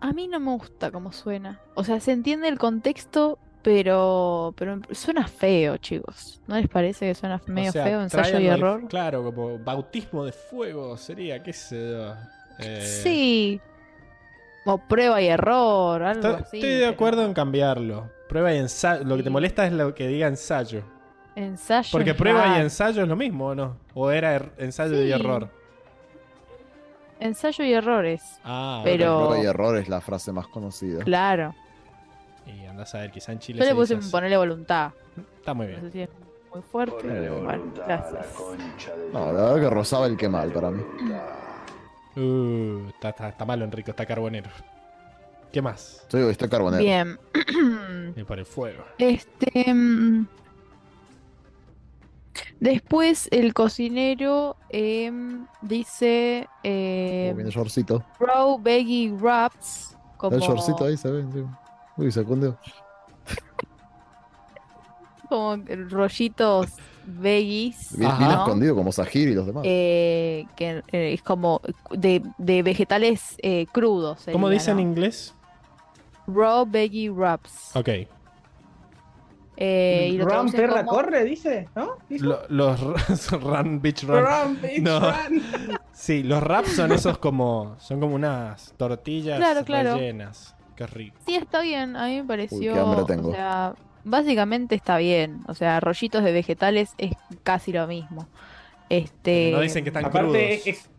A 0.00 0.12
mí 0.12 0.28
no 0.28 0.38
me 0.38 0.50
gusta 0.52 0.90
cómo 0.90 1.12
suena. 1.12 1.60
O 1.74 1.82
sea, 1.84 1.98
se 2.00 2.12
entiende 2.12 2.48
el 2.48 2.58
contexto, 2.58 3.38
pero 3.64 4.54
pero 4.56 4.78
suena 4.92 5.26
feo, 5.26 5.78
chicos. 5.78 6.40
¿No 6.46 6.56
les 6.56 6.68
parece 6.68 7.06
que 7.08 7.14
suena 7.16 7.40
medio 7.46 7.70
O 7.70 7.72
sea, 7.72 7.84
feo, 7.84 8.00
ensayo 8.02 8.38
y 8.38 8.46
error? 8.46 8.86
Claro, 8.88 9.24
como 9.24 9.58
bautismo 9.58 10.24
de 10.24 10.30
fuego 10.32 10.96
sería, 10.96 11.42
qué 11.42 11.52
sé 11.52 11.90
yo. 11.90 12.14
Eh, 12.60 12.82
Sí. 13.02 13.60
O 14.66 14.78
prueba 14.78 15.20
y 15.20 15.26
error, 15.26 16.02
algo 16.02 16.28
Estoy, 16.28 16.42
así. 16.42 16.56
estoy 16.58 16.70
de 16.70 16.78
pero 16.80 16.92
acuerdo 16.92 17.24
en 17.24 17.34
cambiarlo. 17.34 18.10
Prueba 18.28 18.52
y 18.54 18.58
ensayo. 18.58 19.04
Lo 19.04 19.16
que 19.16 19.22
te 19.22 19.30
molesta 19.30 19.66
es 19.66 19.72
lo 19.72 19.94
que 19.94 20.06
diga 20.08 20.26
ensayo. 20.28 20.82
Ensayo 21.36 21.88
Porque 21.92 22.14
prueba 22.14 22.56
y 22.56 22.60
ensayo 22.60 23.02
es 23.02 23.08
lo 23.08 23.16
mismo, 23.16 23.48
¿o 23.48 23.54
no? 23.54 23.76
¿O 23.92 24.10
era 24.10 24.36
er- 24.38 24.52
ensayo 24.58 25.02
y 25.02 25.10
error? 25.10 25.48
Ensayo 27.20 27.64
y 27.64 27.72
errores. 27.72 28.22
Ah, 28.44 28.80
Pero- 28.84 29.26
Prueba 29.28 29.42
y 29.42 29.46
error 29.46 29.76
es 29.78 29.88
la 29.88 30.00
frase 30.00 30.32
más 30.32 30.46
conocida. 30.48 31.02
Claro. 31.04 31.54
Y 32.46 32.66
andás 32.66 32.94
a 32.94 32.98
ver, 33.00 33.10
quizá 33.10 33.32
en 33.32 33.38
Chile 33.38 33.58
Yo 33.58 33.64
le 33.64 33.70
se 33.86 33.96
puse 33.96 34.10
ponerle 34.10 34.36
voluntad. 34.36 34.92
Está 35.38 35.54
muy 35.54 35.66
No 35.66 35.70
bien. 35.72 35.80
sé 35.82 35.90
si 35.90 36.00
es 36.02 36.08
muy 36.52 36.62
fuerte. 36.62 36.96
pero 37.02 37.42
Bueno, 37.42 37.64
gracias. 37.74 38.26
No, 39.12 39.32
la 39.32 39.42
verdad 39.42 39.60
que 39.60 39.70
rozaba 39.70 40.06
el 40.06 40.16
que 40.16 40.28
mal 40.28 40.52
para 40.52 40.70
mí. 40.70 40.82
Uh, 42.16 42.88
está, 42.90 43.08
está- 43.10 43.28
está 43.30 43.44
malo, 43.44 43.64
Enrico, 43.64 43.90
está 43.90 44.06
carbonero. 44.06 44.50
¿Qué 45.52 45.60
más? 45.62 46.06
Yo 46.10 46.18
digo 46.18 46.28
que 46.28 46.32
está 46.32 46.48
carbonero. 46.48 46.82
Bien. 46.82 47.18
Y 48.16 48.22
por 48.24 48.38
el 48.38 48.46
fuego. 48.46 48.84
Este. 48.98 49.72
mm, 49.72 50.26
Después 52.60 53.28
el 53.30 53.52
cocinero 53.54 54.56
em, 54.70 55.46
dice 55.62 56.48
eh, 56.62 57.26
Como 57.28 57.36
viene 57.36 57.50
el 57.50 57.54
shortcito. 57.54 58.04
raw 58.18 58.58
veggie 58.60 59.10
wraps. 59.12 59.96
Como, 60.16 60.36
El 60.36 60.42
shortcito 60.42 60.84
ahí 60.84 60.96
se 60.96 61.10
ve. 61.10 61.24
sí. 61.32 61.44
Uy, 61.96 62.10
se 62.10 62.20
escondió. 62.20 62.56
como 65.28 65.56
rollitos 65.90 66.68
veggies. 67.06 67.96
Bien, 67.98 68.10
escondido 68.10 68.74
como 68.74 68.92
Sahir 68.92 69.28
y 69.28 69.34
los 69.34 69.46
demás. 69.46 69.62
eh, 69.66 70.46
que 70.56 70.82
eh, 70.92 71.12
es 71.14 71.22
como 71.22 71.60
de, 71.90 72.22
de 72.38 72.62
vegetales 72.62 73.36
eh, 73.42 73.66
crudos. 73.72 74.26
¿Cómo 74.32 74.48
dice 74.48 74.70
en 74.70 74.76
¿no? 74.78 74.82
inglés? 74.82 75.34
Raw 76.26 76.66
veggie 76.66 77.10
wraps. 77.10 77.74
Ok. 77.76 77.88
Eh, 79.56 80.08
y 80.12 80.16
lo 80.16 80.24
Run, 80.24 80.32
traducen 80.32 80.60
perra, 80.60 80.84
como- 80.84 80.90
corre, 80.98 81.24
dice, 81.24 81.68
¿no? 81.76 81.98
¿Dijo? 82.08 82.24
Lo- 82.26 82.48
los 82.48 82.80
run, 83.40 83.80
bitch, 83.80 84.02
run. 84.04 84.24
Run, 84.24 84.60
bitch, 84.60 84.82
No. 84.82 84.98
run. 85.00 85.42
Sí, 85.92 86.22
los 86.24 86.42
wraps 86.42 86.74
son 86.74 86.90
esos 86.92 87.18
como. 87.18 87.76
Son 87.78 88.00
como 88.00 88.14
unas 88.16 88.74
tortillas 88.76 89.38
Claro, 89.38 89.64
claro. 89.64 89.94
rellenas. 89.94 90.56
Qué 90.76 90.86
rico. 90.86 91.16
Sí, 91.26 91.36
está 91.36 91.60
bien. 91.60 91.96
A 91.96 92.06
mí 92.06 92.16
me 92.20 92.24
pareció. 92.24 92.72
qué 92.74 92.78
hambre 92.80 93.04
tengo. 93.06 93.28
O 93.30 93.32
sea, 93.32 93.74
básicamente 94.04 94.74
está 94.74 94.96
bien. 94.98 95.42
O 95.46 95.54
sea, 95.54 95.80
rollitos 95.80 96.24
de 96.24 96.32
vegetales 96.32 96.94
es 96.98 97.12
casi 97.42 97.72
lo 97.72 97.86
mismo. 97.86 98.26
Este. 98.88 99.50
No 99.52 99.60
dicen 99.60 99.84
que 99.84 99.90
están 99.90 100.04
Aparte, 100.04 100.28
crudos. 100.62 100.66
es, 100.66 100.90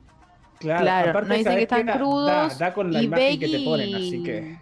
claro, 0.60 0.82
Claro, 0.84 1.10
aparte, 1.12 1.30
no 1.30 1.36
dicen 1.36 1.52
¿sabes 1.52 1.68
que 1.68 1.76
están 1.82 1.98
crudos 1.98 2.28
Da, 2.60 2.66
da 2.68 2.74
con 2.74 2.92
la 2.92 3.02
y 3.02 3.06
imagen 3.06 3.40
que 3.40 3.48
te 3.50 3.60
ponen, 3.60 3.95
así 3.95 4.24
que. 4.24 4.58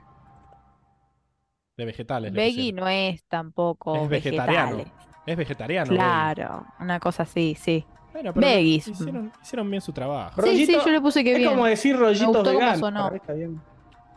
De 1.78 1.86
vegetales. 1.86 2.32
le 2.34 2.40
Veggie 2.42 2.74
no 2.74 2.88
es 2.88 3.24
tampoco 3.24 3.96
Es 3.96 4.10
vegetariano. 4.10 4.78
vegetales. 4.78 5.04
Es 5.26 5.38
vegetariano. 5.38 5.90
Claro, 5.92 6.66
una 6.80 7.00
cosa 7.00 7.24
así, 7.24 7.56
sí. 7.60 7.86
Bueno, 8.12 8.32
pero. 8.34 8.60
Hicieron, 8.60 9.32
hicieron 9.42 9.70
bien 9.72 9.82
su 9.82 9.92
trabajo. 9.92 10.42
Rollito- 10.42 10.58
Sí, 10.58 10.66
sí, 10.66 10.78
yo 10.86 10.92
le 10.92 11.02
puse 11.02 11.24
que 11.24 11.32
Es 11.32 11.38
bien. 11.40 11.50
como 11.52 11.66
decir 11.66 11.98
rollitos 11.98 12.44
veganos. 12.44 13.14
está 13.14 13.34
bien. 13.34 13.60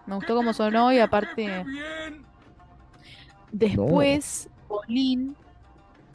Me 0.06 0.14
gustó 0.16 0.34
cómo 0.36 0.52
sonó 0.54 0.92
y 0.92 0.98
aparte. 1.00 1.68
Después, 3.50 4.50
Bolín, 4.68 5.36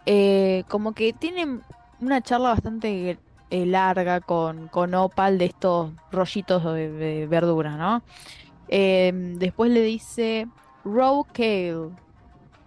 eh, 0.06 0.66
como 0.70 0.94
que 0.94 1.14
tiene 1.14 1.62
una 2.00 2.22
charla 2.22 2.50
bastante 2.52 3.22
eh, 3.50 3.66
larga 3.66 4.22
con, 4.22 4.70
con 4.70 4.94
Opal 4.96 5.38
de 5.38 5.46
estos 5.46 5.94
rollitos 6.12 6.64
de, 6.66 6.92
de 6.92 7.28
verdura, 7.28 7.78
¿no? 7.78 8.04
Eh, 8.68 9.12
después 9.38 9.72
le 9.72 9.84
dice 9.84 10.48
raw 10.86 11.26
kale, 11.34 11.92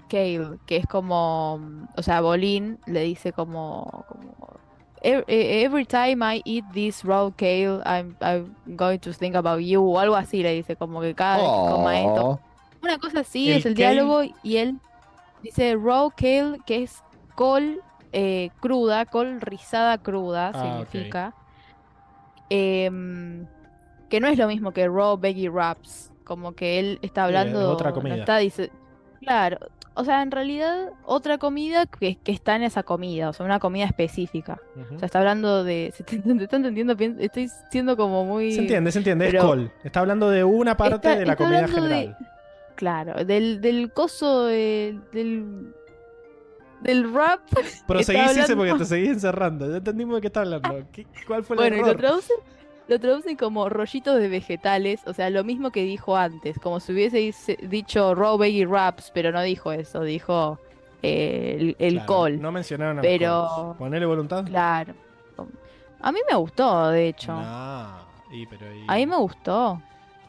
kale, 0.08 0.58
que 0.66 0.76
es 0.78 0.86
como, 0.86 1.54
o 1.96 2.02
sea, 2.02 2.20
Bolín 2.20 2.80
le 2.86 3.02
dice 3.02 3.32
como, 3.32 4.04
como 4.08 4.36
"Ev- 4.38 4.48
eh, 4.48 4.63
Every 5.04 5.84
time 5.84 6.22
I 6.22 6.40
eat 6.46 6.64
this 6.72 7.04
raw 7.04 7.30
kale, 7.30 7.82
I'm, 7.84 8.16
I'm 8.22 8.54
going 8.76 8.98
to 9.00 9.12
think 9.12 9.34
about 9.36 9.60
you, 9.60 9.82
o 9.82 9.98
algo 9.98 10.16
así 10.16 10.42
le 10.42 10.54
dice, 10.54 10.76
como 10.76 11.00
que 11.02 11.14
cada 11.14 11.36
vez 11.36 11.44
que 11.46 11.70
coma 11.70 12.00
esto, 12.00 12.24
Oh, 12.26 12.40
una 12.82 12.98
cosa 12.98 13.20
así 13.20 13.50
El 13.50 13.58
es 13.58 13.66
el 13.66 13.74
kale- 13.74 13.94
diálogo 13.94 14.22
y 14.42 14.56
él 14.56 14.78
dice 15.42 15.76
raw 15.76 16.10
kale, 16.10 16.58
que 16.66 16.82
es 16.84 17.02
col 17.34 17.80
eh, 18.12 18.50
cruda, 18.60 19.04
col 19.06 19.40
rizada 19.40 19.98
cruda, 19.98 20.52
Ah, 20.54 20.62
significa. 20.86 21.34
Em, 22.50 23.46
que 24.08 24.20
no 24.20 24.28
es 24.28 24.38
lo 24.38 24.46
mismo 24.46 24.72
que 24.72 24.86
Raw 24.88 25.18
Veggie 25.18 25.48
Wraps, 25.48 26.12
como 26.24 26.52
que 26.54 26.78
él 26.78 26.98
está 27.02 27.24
hablando, 27.24 27.60
es 27.60 27.66
otra 27.66 27.90
no 27.90 27.96
comida. 27.96 28.14
está 28.16 28.38
dice, 28.38 28.70
claro, 29.20 29.58
o 29.94 30.04
sea, 30.04 30.22
en 30.22 30.30
realidad 30.30 30.90
otra 31.04 31.38
comida 31.38 31.86
que, 31.86 32.16
que 32.16 32.32
está 32.32 32.56
en 32.56 32.62
esa 32.64 32.82
comida, 32.82 33.28
o 33.28 33.32
sea, 33.32 33.46
una 33.46 33.60
comida 33.60 33.84
específica. 33.84 34.60
O 34.94 34.98
sea, 34.98 35.06
está 35.06 35.20
hablando 35.20 35.62
de, 35.64 35.92
¿se 35.96 36.02
te, 36.04 36.18
te 36.38 36.44
está 36.44 36.56
entendiendo? 36.56 36.94
Estoy 37.20 37.48
siendo 37.70 37.96
como 37.96 38.24
muy 38.24 38.52
Se 38.52 38.60
entiende, 38.62 38.90
se 38.92 38.98
entiende, 38.98 39.26
es 39.26 39.32
pero- 39.32 39.46
col. 39.46 39.72
Está 39.84 40.00
hablando 40.00 40.30
de 40.30 40.42
una 40.44 40.76
parte 40.76 40.96
Está- 40.96 41.16
de 41.16 41.26
la 41.26 41.36
comida 41.36 41.62
de- 41.62 41.68
general. 41.68 42.16
Claro, 42.74 43.24
del, 43.24 43.60
del 43.60 43.92
coso 43.92 44.44
de- 44.46 44.98
del 45.12 45.72
del 46.80 47.14
rap. 47.14 47.40
Proseguís 47.86 48.22
hablando- 48.30 48.56
porque 48.56 48.74
te 48.74 48.84
seguís 48.84 49.08
encerrando. 49.10 49.70
Ya 49.70 49.76
entendimos 49.78 50.16
de 50.16 50.20
qué 50.20 50.26
está 50.26 50.40
hablando. 50.40 50.84
¿Qué- 50.92 51.06
¿Cuál 51.26 51.44
fue 51.44 51.54
el 51.56 51.60
Bueno, 51.60 51.76
y 51.76 51.80
lo 51.80 51.86
error? 51.86 51.96
traducen, 52.00 52.36
lo 52.88 52.98
traducen 53.00 53.36
como 53.36 53.68
rollitos 53.68 54.18
de 54.20 54.28
vegetales, 54.28 55.00
o 55.06 55.12
sea, 55.14 55.30
lo 55.30 55.42
mismo 55.44 55.70
que 55.70 55.82
dijo 55.84 56.16
antes, 56.16 56.58
como 56.58 56.80
si 56.80 56.92
hubiese 56.92 57.32
dicho 57.62 58.14
raw 58.14 58.36
veggie 58.36 58.66
wraps, 58.66 59.10
pero 59.14 59.32
no 59.32 59.40
dijo 59.42 59.72
eso, 59.72 60.02
dijo 60.02 60.58
eh, 61.02 61.56
el, 61.58 61.76
el 61.78 61.92
Claro, 61.94 62.06
col. 62.06 62.40
No 62.40 62.52
mencionaron 62.52 62.98
a 62.98 63.02
pero-. 63.02 63.74
Ponele 63.78 64.04
voluntad. 64.06 64.44
Claro. 64.44 64.94
A 66.00 66.12
mí 66.12 66.18
me 66.30 66.36
gustó, 66.36 66.88
de 66.90 67.08
hecho. 67.08 67.32
No, 67.32 67.86
y, 68.30 68.44
pero 68.46 68.66
y- 68.74 68.84
A 68.86 68.96
mí 68.96 69.06
me 69.06 69.16
gustó. 69.16 69.80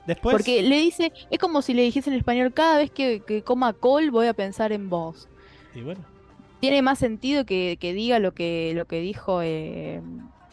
Después, 0.08 0.36
Porque 0.36 0.62
le 0.62 0.78
dice, 0.80 1.12
es 1.32 1.40
como 1.40 1.62
si 1.62 1.74
le 1.74 1.82
dijese 1.82 2.10
en 2.12 2.16
español, 2.16 2.54
cada 2.54 2.78
vez 2.78 2.92
que, 2.92 3.22
que 3.26 3.42
coma 3.42 3.74
col 3.74 4.12
voy 4.12 4.28
a 4.28 4.34
pensar 4.34 4.72
en 4.72 4.88
vos. 4.90 5.28
y 5.74 5.82
bueno, 5.82 6.00
Tiene 6.62 6.82
más 6.84 7.00
sentido 7.00 7.46
que, 7.46 7.78
que 7.82 7.92
diga 7.94 8.20
lo 8.20 8.32
que, 8.34 8.72
lo 8.76 8.86
que 8.86 9.02
dijo 9.02 9.42
eh, 9.42 10.02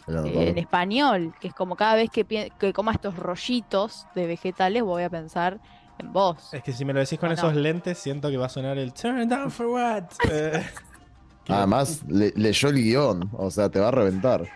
En 0.07 0.59
español, 0.59 1.33
que 1.41 1.49
es 1.49 1.55
como 1.55 1.77
cada 1.77 1.95
vez 1.95 2.11
que, 2.11 2.25
que 2.25 2.73
coma 2.73 2.93
estos 2.93 3.17
rollitos 3.17 4.07
de 4.15 4.27
vegetales 4.27 4.83
voy 4.83 5.03
a 5.05 5.11
pensar 5.11 5.59
en 5.99 6.13
vos. 6.13 6.53
es 6.53 6.63
que 6.63 6.73
si 6.73 6.85
me 6.85 6.93
lo 6.93 7.01
decís 7.01 7.19
con 7.19 7.31
esos 7.33 7.55
lentes, 7.55 7.99
siento 7.99 8.29
que 8.31 8.37
va 8.37 8.47
a 8.47 8.49
sonar 8.49 8.79
el 8.79 8.93
turn 8.93 9.29
down 9.29 9.51
for 9.51 9.67
what. 9.67 10.05
Eh, 10.31 10.63
Además, 11.49 12.03
le- 12.07 12.33
leyó 12.37 12.69
el 12.69 12.77
guion, 12.77 13.29
o 13.33 13.51
sea, 13.51 13.69
te 13.69 13.81
va 13.81 13.89
a 13.89 13.91
reventar. 13.91 14.43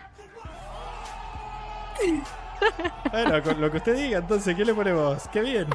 Bueno, 3.11 3.43
con 3.43 3.61
lo 3.61 3.71
que 3.71 3.77
usted 3.79 3.97
diga, 3.97 4.19
entonces, 4.19 4.55
¿qué 4.57 4.65
le 4.65 4.75
ponemos? 4.75 5.29
Qué 5.29 5.41
bien. 5.41 5.69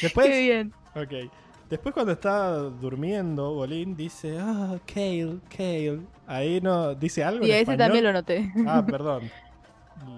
Después, 0.00 0.28
Qué 0.28 0.40
bien. 0.40 0.72
ok. 0.94 1.32
Después 1.72 1.94
cuando 1.94 2.12
está 2.12 2.50
durmiendo, 2.58 3.54
Bolín 3.54 3.96
dice, 3.96 4.36
ah, 4.38 4.78
Kale, 4.84 5.38
Kale. 5.48 6.02
Ahí 6.26 6.60
no, 6.60 6.94
dice 6.94 7.24
algo. 7.24 7.46
Y 7.46 7.48
en 7.48 7.54
a 7.54 7.54
ese 7.54 7.62
español? 7.62 7.78
también 7.78 8.04
lo 8.04 8.12
noté. 8.12 8.52
Ah, 8.66 8.84
perdón. 8.86 9.30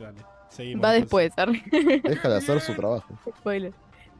Dale, 0.00 0.18
seguimos. 0.48 0.84
Va 0.84 0.90
después. 0.90 1.32
Deja 2.02 2.28
de 2.28 2.36
hacer 2.36 2.60
su 2.60 2.74
trabajo. 2.74 3.06
Spoiler. 3.38 3.72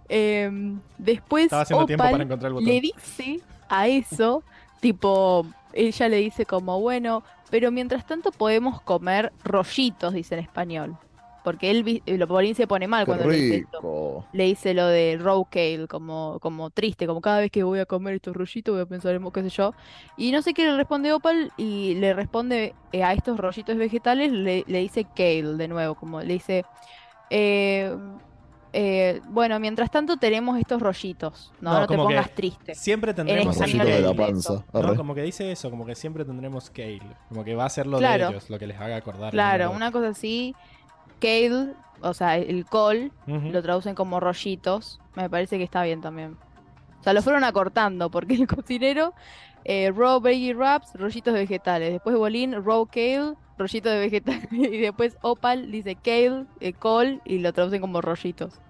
Em, 0.08 0.78
después 0.96 1.46
Estaba 1.46 1.62
haciendo 1.62 1.86
tiempo 1.86 2.04
Opal 2.04 2.12
para 2.12 2.22
encontrar 2.22 2.50
el 2.50 2.54
botón. 2.54 2.68
le 2.68 2.80
dice 2.80 3.40
a 3.68 3.88
eso, 3.88 4.44
tipo, 4.78 5.44
ella 5.72 6.08
le 6.08 6.18
dice 6.18 6.46
como, 6.46 6.80
bueno, 6.80 7.24
pero 7.50 7.72
mientras 7.72 8.06
tanto 8.06 8.30
podemos 8.30 8.80
comer 8.80 9.32
rollitos, 9.42 10.14
dice 10.14 10.36
en 10.36 10.40
español. 10.40 10.96
Porque 11.44 11.70
él, 11.70 11.84
vi- 11.84 12.02
lo 12.06 12.26
Bolín 12.26 12.54
se 12.54 12.66
pone 12.66 12.88
mal 12.88 13.04
Qué 13.04 13.12
cuando 13.12 13.28
le 13.28 13.36
dice 13.36 13.56
esto. 13.58 14.24
Le 14.32 14.44
dice 14.44 14.72
lo 14.74 14.86
de 14.86 15.18
raw 15.20 15.44
kale, 15.44 15.86
como, 15.86 16.38
como 16.40 16.70
triste, 16.70 17.06
como 17.06 17.20
cada 17.20 17.40
vez 17.40 17.50
que 17.50 17.62
voy 17.62 17.78
a 17.80 17.86
comer 17.86 18.14
estos 18.14 18.34
rollitos 18.34 18.72
voy 18.74 18.80
a 18.82 18.86
pensar 18.86 19.14
en 19.14 19.30
qué 19.30 19.42
sé 19.42 19.50
yo. 19.50 19.74
Y 20.16 20.32
no 20.32 20.40
sé 20.40 20.54
qué 20.54 20.64
le 20.64 20.74
responde 20.76 21.12
Opal 21.12 21.52
y 21.58 21.94
le 21.96 22.14
responde 22.14 22.74
eh, 22.92 23.04
a 23.04 23.12
estos 23.12 23.38
rollitos 23.38 23.76
vegetales, 23.76 24.32
le, 24.32 24.64
le 24.66 24.78
dice 24.78 25.04
kale 25.14 25.42
de 25.56 25.68
nuevo, 25.68 25.94
como 25.94 26.20
le 26.22 26.32
dice, 26.32 26.64
eh, 27.30 27.94
eh, 28.76 29.20
bueno, 29.28 29.60
mientras 29.60 29.88
tanto 29.90 30.16
tenemos 30.16 30.58
estos 30.58 30.82
rollitos, 30.82 31.52
no, 31.60 31.74
No, 31.74 31.80
no, 31.80 31.86
te 31.86 31.96
pongas 31.96 32.34
triste. 32.34 32.74
Siempre 32.74 33.10
En 33.10 33.16
tendremos 33.16 33.56
rollitos 33.56 33.86
de 33.86 34.00
la 34.00 34.14
panza. 34.14 34.64
No, 34.72 34.96
como 34.96 35.14
que 35.14 35.22
dice 35.22 35.52
eso, 35.52 35.70
como 35.70 35.86
que 35.86 35.94
siempre 35.94 36.24
tendremos 36.24 36.70
Kale. 36.70 37.00
Como 37.28 37.44
que 37.44 37.54
va 37.54 37.66
a 37.66 37.70
ser 37.70 37.86
lo 37.86 37.98
Claro. 37.98 38.24
de 38.24 38.30
ellos, 38.32 38.50
lo 38.50 38.58
que 38.58 38.66
les 38.66 38.80
haga 38.80 38.96
acordar. 38.96 39.30
Claro, 39.30 39.70
una 39.70 39.92
cosa 39.92 40.08
así, 40.08 40.56
kale, 41.24 41.74
o 42.02 42.12
sea, 42.12 42.36
el 42.36 42.66
col, 42.66 43.10
lo 43.26 43.62
traducen 43.62 43.94
como 43.94 44.20
rollitos, 44.20 45.00
me 45.14 45.30
parece 45.30 45.56
que 45.56 45.64
está 45.64 45.82
bien 45.82 46.00
también. 46.02 46.36
O 47.00 47.02
sea, 47.02 47.12
lo 47.12 47.22
fueron 47.22 47.44
acortando 47.44 48.10
porque 48.10 48.34
el 48.34 48.46
cocinero, 48.46 49.14
eh, 49.64 49.90
raw 49.90 50.20
veggie 50.20 50.54
wraps, 50.54 50.94
rollitos 50.94 51.32
de 51.32 51.40
vegetales. 51.40 51.92
Después 51.92 52.16
Bolín, 52.16 52.62
raw 52.64 52.86
kale, 52.86 53.34
rollitos 53.56 53.92
de 53.92 53.98
vegetales. 53.98 54.48
Y 54.52 54.78
después 54.78 55.16
Opal 55.22 55.70
dice 55.70 55.96
kale, 55.96 56.46
eh, 56.60 56.72
col, 56.74 57.22
y 57.24 57.38
lo 57.38 57.52
traducen 57.52 57.80
como 57.80 58.00
rollitos. 58.00 58.60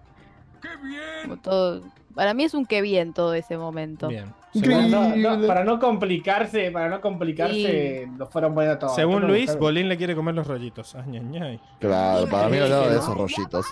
Como 1.22 1.36
todo. 1.38 1.82
Para 2.14 2.32
mí 2.34 2.44
es 2.44 2.54
un 2.54 2.64
qué 2.66 2.80
bien 2.80 3.12
todo 3.12 3.34
ese 3.34 3.58
momento. 3.58 4.08
Bien. 4.08 4.32
Para 4.54 4.66
Según, 4.66 4.90
no, 4.90 5.16
no, 5.16 5.46
para 5.48 5.64
no 5.64 5.80
complicarse, 5.80 6.70
para 6.70 6.88
no 6.88 7.00
complicarse, 7.00 8.08
lo 8.16 8.26
fueron 8.28 8.54
poniendo 8.54 8.78
todo. 8.78 8.94
según 8.94 9.22
Todo 9.22 9.28
Luis. 9.28 9.56
Bolín 9.58 9.88
le 9.88 9.96
quiere 9.96 10.14
comer 10.14 10.34
los 10.36 10.46
rollitos. 10.46 10.94
Ay, 10.94 11.16
ay, 11.18 11.38
ay. 11.42 11.60
Claro, 11.80 12.28
para 12.28 12.48
mí 12.48 12.58
hablaba 12.58 12.86
de 12.88 12.94
¿no? 12.94 13.00
esos 13.00 13.16
rollitos. 13.16 13.66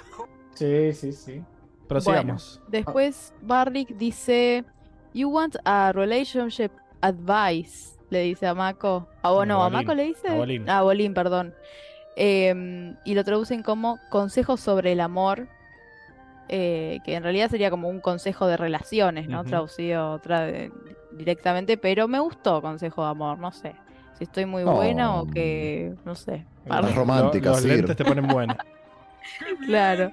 Sí, 0.54 0.92
sí, 0.92 1.12
sí. 1.12 1.42
Prosigamos. 1.88 2.60
Después 2.68 3.32
Barrick 3.42 3.96
dice, 3.96 4.64
You 5.14 5.28
want 5.30 5.56
a 5.64 5.92
relationship 5.92 6.70
advice, 7.00 7.96
le 8.10 8.22
dice 8.22 8.46
a 8.46 8.54
Mako. 8.54 9.06
Ah, 9.22 9.28
A 9.28 9.32
bueno, 9.32 9.62
a 9.62 9.68
Bolín. 9.68 9.78
Mako 9.86 9.94
le 9.94 10.04
dice. 10.04 10.28
A 10.28 10.34
Bolín. 10.34 10.68
Ah, 10.68 10.82
Bolín, 10.82 11.14
perdón. 11.14 11.54
Em, 12.16 12.96
y 13.04 13.14
lo 13.14 13.24
traducen 13.24 13.62
como 13.62 13.98
consejos 14.10 14.60
sobre 14.60 14.92
el 14.92 15.00
amor, 15.00 15.48
eh, 16.48 16.98
que 17.04 17.14
en 17.14 17.22
realidad 17.22 17.48
sería 17.50 17.70
como 17.70 17.88
un 17.88 18.00
consejo 18.00 18.46
de 18.46 18.56
relaciones, 18.56 19.28
¿no? 19.28 19.44
Traducido 19.44 20.20
tra- 20.20 20.70
directamente, 21.12 21.76
pero 21.76 22.08
me 22.08 22.18
gustó 22.18 22.60
consejo 22.62 23.04
de 23.04 23.10
amor, 23.10 23.38
no 23.38 23.52
sé. 23.52 23.74
Si 24.18 24.24
estoy 24.24 24.44
muy 24.46 24.64
buena 24.64 25.14
Oh. 25.16 25.22
o 25.22 25.26
que, 25.26 25.94
no 26.04 26.14
sé. 26.14 26.44
Más 26.66 26.82
Los- 26.82 26.94
romántica, 26.94 27.50
Los, 27.50 27.60
Sir. 27.62 27.76
lentes 27.76 27.96
te 27.96 28.04
ponen 28.04 28.26
buenos. 28.28 28.56
Claro. 29.66 30.10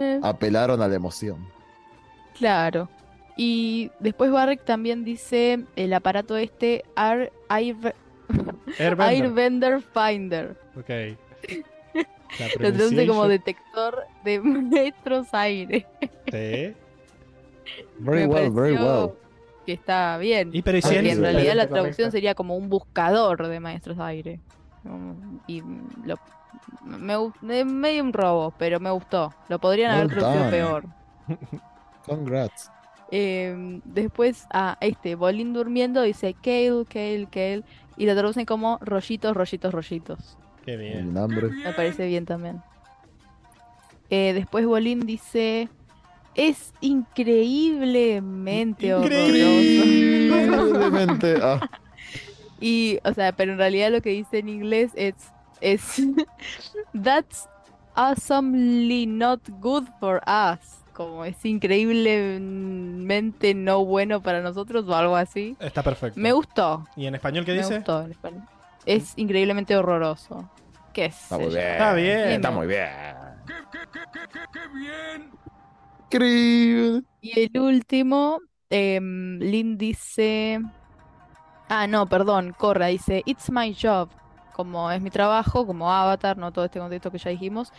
Eh, 0.00 0.20
Apelaron 0.22 0.80
a 0.82 0.88
la 0.88 0.94
emoción. 0.94 1.46
Claro. 2.36 2.88
Y 3.36 3.90
después 4.00 4.30
Barrick 4.30 4.64
también 4.64 5.02
dice 5.04 5.64
el 5.76 5.92
aparato 5.92 6.36
este 6.36 6.84
Air, 6.96 7.32
Air, 7.48 7.94
Airbender. 8.78 9.00
Airbender 9.24 9.80
Finder. 9.82 10.56
Ok. 10.76 11.16
La 12.38 12.46
Lo 12.48 12.72
traduce 12.72 13.06
como 13.06 13.28
detector 13.28 14.04
de 14.24 14.40
maestros 14.40 15.28
aire. 15.32 15.86
Sí. 16.26 16.74
Very 17.98 18.20
Me 18.20 18.26
well, 18.26 18.50
very 18.50 18.76
well. 18.76 19.12
Que 19.66 19.72
está 19.72 20.18
bien. 20.18 20.50
Y 20.52 20.62
pero 20.62 20.78
¿y 20.78 20.82
si 20.82 20.88
Porque 20.94 21.12
en 21.12 21.20
realidad 21.20 21.54
la 21.54 21.68
traducción 21.68 22.10
sería 22.10 22.34
como 22.34 22.56
un 22.56 22.68
buscador 22.68 23.46
de 23.46 23.60
maestros 23.60 23.98
aire. 23.98 24.40
Um, 24.84 25.40
Y 25.46 25.62
lo, 26.04 26.16
me, 26.82 27.64
medio 27.64 28.02
un 28.02 28.12
robo, 28.12 28.52
pero 28.58 28.80
me 28.80 28.90
gustó. 28.90 29.32
Lo 29.48 29.58
podrían 29.58 29.92
haber 29.92 30.08
traducido 30.08 30.50
peor. 30.50 30.84
Congrats. 32.06 32.70
Eh, 33.10 33.80
después 33.84 34.46
a 34.50 34.76
este, 34.80 35.14
Bolín 35.14 35.52
durmiendo 35.52 36.02
dice 36.02 36.34
Kale, 36.34 36.84
Kale, 36.88 37.28
Kale. 37.30 37.62
Y 37.96 38.06
lo 38.06 38.14
traducen 38.14 38.44
como 38.44 38.78
rollitos, 38.82 39.34
rollitos, 39.34 39.72
rollitos. 39.72 40.38
Qué 40.64 40.76
bien. 40.76 41.08
Un 41.10 41.18
hambre. 41.18 41.48
Me 41.50 41.72
parece 41.72 42.06
bien 42.06 42.24
también. 42.26 42.62
Eh, 44.10 44.32
después 44.34 44.66
Bolín 44.66 45.00
dice. 45.06 45.68
Es 46.34 46.72
increíblemente 46.80 48.92
horroroso. 48.94 49.84
Increíblemente. 49.86 51.36
Ah, 51.42 51.60
Y, 52.60 52.98
o 53.04 53.12
sea, 53.12 53.32
pero 53.32 53.52
en 53.52 53.58
realidad 53.58 53.90
lo 53.90 54.00
que 54.00 54.10
dice 54.10 54.38
en 54.38 54.48
inglés 54.48 54.92
es. 54.94 55.14
es 55.60 56.00
That's 57.04 57.48
awesomely 57.94 59.06
not 59.06 59.40
good 59.60 59.84
for 60.00 60.22
us. 60.26 60.60
Como 60.94 61.24
es 61.24 61.44
increíblemente 61.44 63.52
no 63.54 63.84
bueno 63.84 64.22
para 64.22 64.40
nosotros 64.40 64.86
o 64.88 64.94
algo 64.94 65.16
así. 65.16 65.56
Está 65.60 65.82
perfecto. 65.82 66.18
Me 66.18 66.32
gustó. 66.32 66.86
¿Y 66.96 67.06
en 67.06 67.16
español 67.16 67.44
qué 67.44 67.52
Me 67.52 67.58
dice? 67.58 67.76
gustó 67.78 68.02
en 68.04 68.12
español. 68.12 68.42
Es 68.86 69.14
increíblemente 69.16 69.76
horroroso. 69.76 70.50
¿Qué 70.92 71.06
es? 71.06 71.22
está 71.22 71.38
muy 71.38 71.48
bien. 71.48 71.66
Está 71.66 71.94
bien. 71.94 72.18
Está 72.30 72.50
muy 72.50 72.66
bien. 72.66 73.16
Increíble. 76.04 77.02
Y 77.20 77.40
el 77.40 77.60
último, 77.60 78.40
em, 78.70 79.38
Lynn 79.38 79.76
dice. 79.76 80.60
Ah, 81.68 81.86
no, 81.86 82.06
perdón, 82.06 82.54
Corra 82.56 82.86
dice: 82.86 83.22
It's 83.26 83.50
my 83.50 83.74
job. 83.74 84.10
Como 84.52 84.90
es 84.90 85.00
mi 85.02 85.10
trabajo, 85.10 85.66
como 85.66 85.90
avatar, 85.90 86.36
no 86.36 86.52
todo 86.52 86.66
este 86.66 86.78
contexto 86.78 87.10
que 87.10 87.18
ya 87.18 87.30
dijimos. 87.30 87.72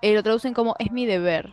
Eh, 0.00 0.14
lo 0.14 0.22
traducen 0.22 0.54
como 0.54 0.74
es 0.78 0.90
mi 0.90 1.04
deber. 1.04 1.52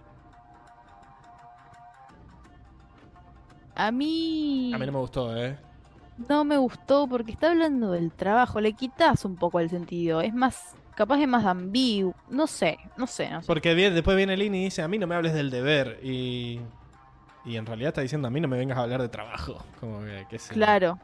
A 3.75 3.91
mí. 3.91 4.71
A 4.73 4.77
mí 4.77 4.85
no 4.85 4.91
me 4.91 4.99
gustó, 4.99 5.35
¿eh? 5.35 5.57
No 6.29 6.43
me 6.45 6.57
gustó 6.57 7.07
porque 7.07 7.31
está 7.31 7.51
hablando 7.51 7.91
del 7.91 8.11
trabajo. 8.11 8.59
Le 8.61 8.73
quitas 8.73 9.25
un 9.25 9.35
poco 9.35 9.59
el 9.59 9.69
sentido. 9.69 10.21
Es 10.21 10.33
más 10.33 10.75
capaz 10.95 11.19
es 11.19 11.27
más 11.27 11.45
ambiguo. 11.45 12.13
No 12.29 12.47
sé, 12.47 12.77
no 12.97 13.07
sé, 13.07 13.29
no 13.29 13.41
sé. 13.41 13.47
Porque 13.47 13.73
bien- 13.73 13.93
después 13.93 14.15
viene 14.17 14.37
Lin 14.37 14.53
y 14.55 14.63
dice, 14.65 14.81
a 14.81 14.87
mí 14.87 14.97
no 14.97 15.07
me 15.07 15.15
hables 15.15 15.33
del 15.33 15.49
deber. 15.49 15.99
Y, 16.03 16.59
y 17.45 17.55
en 17.57 17.65
realidad 17.65 17.89
está 17.89 18.01
diciendo, 18.01 18.27
a 18.27 18.31
mí 18.31 18.39
no 18.39 18.47
me 18.47 18.57
vengas 18.57 18.77
a 18.77 18.83
hablar 18.83 19.01
de 19.01 19.09
trabajo. 19.09 19.63
Como 19.79 20.01
que, 20.01 20.25
qué 20.29 20.39
sé. 20.39 20.53
Claro. 20.53 20.99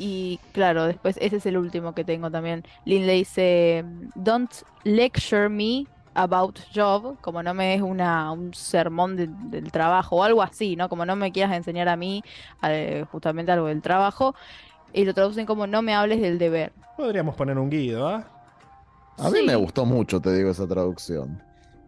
Y 0.00 0.38
claro, 0.52 0.86
después 0.86 1.16
ese 1.20 1.36
es 1.36 1.46
el 1.46 1.56
último 1.56 1.92
que 1.94 2.04
tengo 2.04 2.30
también. 2.30 2.64
Lin 2.84 3.06
le 3.06 3.14
dice, 3.14 3.84
don't 4.14 4.52
lecture 4.84 5.48
me 5.48 5.86
about 6.18 6.58
job, 6.74 7.16
como 7.20 7.42
no 7.42 7.54
me 7.54 7.74
es 7.74 7.82
una, 7.82 8.32
un 8.32 8.52
sermón 8.54 9.16
de- 9.16 9.28
del 9.28 9.70
trabajo 9.70 10.16
o 10.16 10.22
algo 10.24 10.42
así, 10.42 10.76
¿no? 10.76 10.88
Como 10.88 11.06
no 11.06 11.16
me 11.16 11.30
quieras 11.32 11.56
enseñar 11.56 11.88
a 11.88 11.96
mí 11.96 12.22
eh, 12.62 13.04
justamente 13.12 13.52
algo 13.52 13.66
del 13.68 13.82
trabajo. 13.82 14.34
Y 14.92 15.04
lo 15.04 15.14
traducen 15.14 15.46
como 15.46 15.66
no 15.66 15.82
me 15.82 15.94
hables 15.94 16.20
del 16.20 16.38
deber. 16.38 16.72
Podríamos 16.96 17.34
poner 17.36 17.58
un 17.58 17.70
guido, 17.70 18.08
¿ah? 18.08 18.24
A 19.18 19.30
mí 19.30 19.38
Sí. 19.40 19.46
me 19.46 19.54
gustó 19.56 19.84
mucho, 19.84 20.20
te 20.20 20.32
digo, 20.34 20.50
esa 20.50 20.66
traducción. 20.66 21.42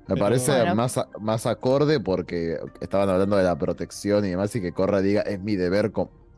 Me 0.07 0.15
Pero- 0.15 0.21
parece 0.27 0.53
Bueno. 0.53 0.75
más, 0.75 0.99
a- 0.99 1.09
más 1.21 1.47
acorde 1.47 2.01
porque 2.01 2.59
estaban 2.81 3.09
hablando 3.09 3.37
de 3.37 3.45
la 3.45 3.57
protección 3.57 4.25
y 4.25 4.31
demás, 4.31 4.55
y 4.57 4.61
que 4.61 4.73
Corra 4.73 5.01
diga 5.01 5.23
es 5.23 5.41
mi 5.41 5.57
deber, 5.57 5.93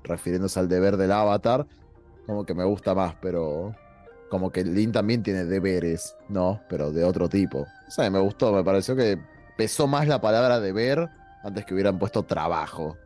refiriéndose 0.05 0.61
al 0.61 0.69
deber 0.69 0.97
del 0.97 1.13
avatar, 1.13 1.67
como 2.27 2.45
que 2.45 2.55
me 2.55 2.65
gusta 2.65 2.95
más, 2.95 3.15
pero 3.21 3.75
como 4.33 4.51
que 4.51 4.65
Lin 4.65 4.93
también 4.93 5.23
tiene 5.23 5.45
deberes, 5.45 6.17
¿no? 6.31 6.63
Pero 6.67 6.91
de 6.91 7.05
otro 7.05 7.29
tipo. 7.29 7.69
O 7.87 7.91
sea, 7.91 8.09
me 8.09 8.19
gustó, 8.19 8.51
me 8.51 8.65
pareció 8.65 8.97
que 8.97 9.19
pesó 9.59 9.87
más 9.87 10.09
la 10.09 10.23
palabra 10.23 10.59
deber 10.59 11.11
antes 11.45 11.67
que 11.67 11.75
hubieran 11.75 11.99
puesto 11.99 12.23
trabajo. 12.23 12.97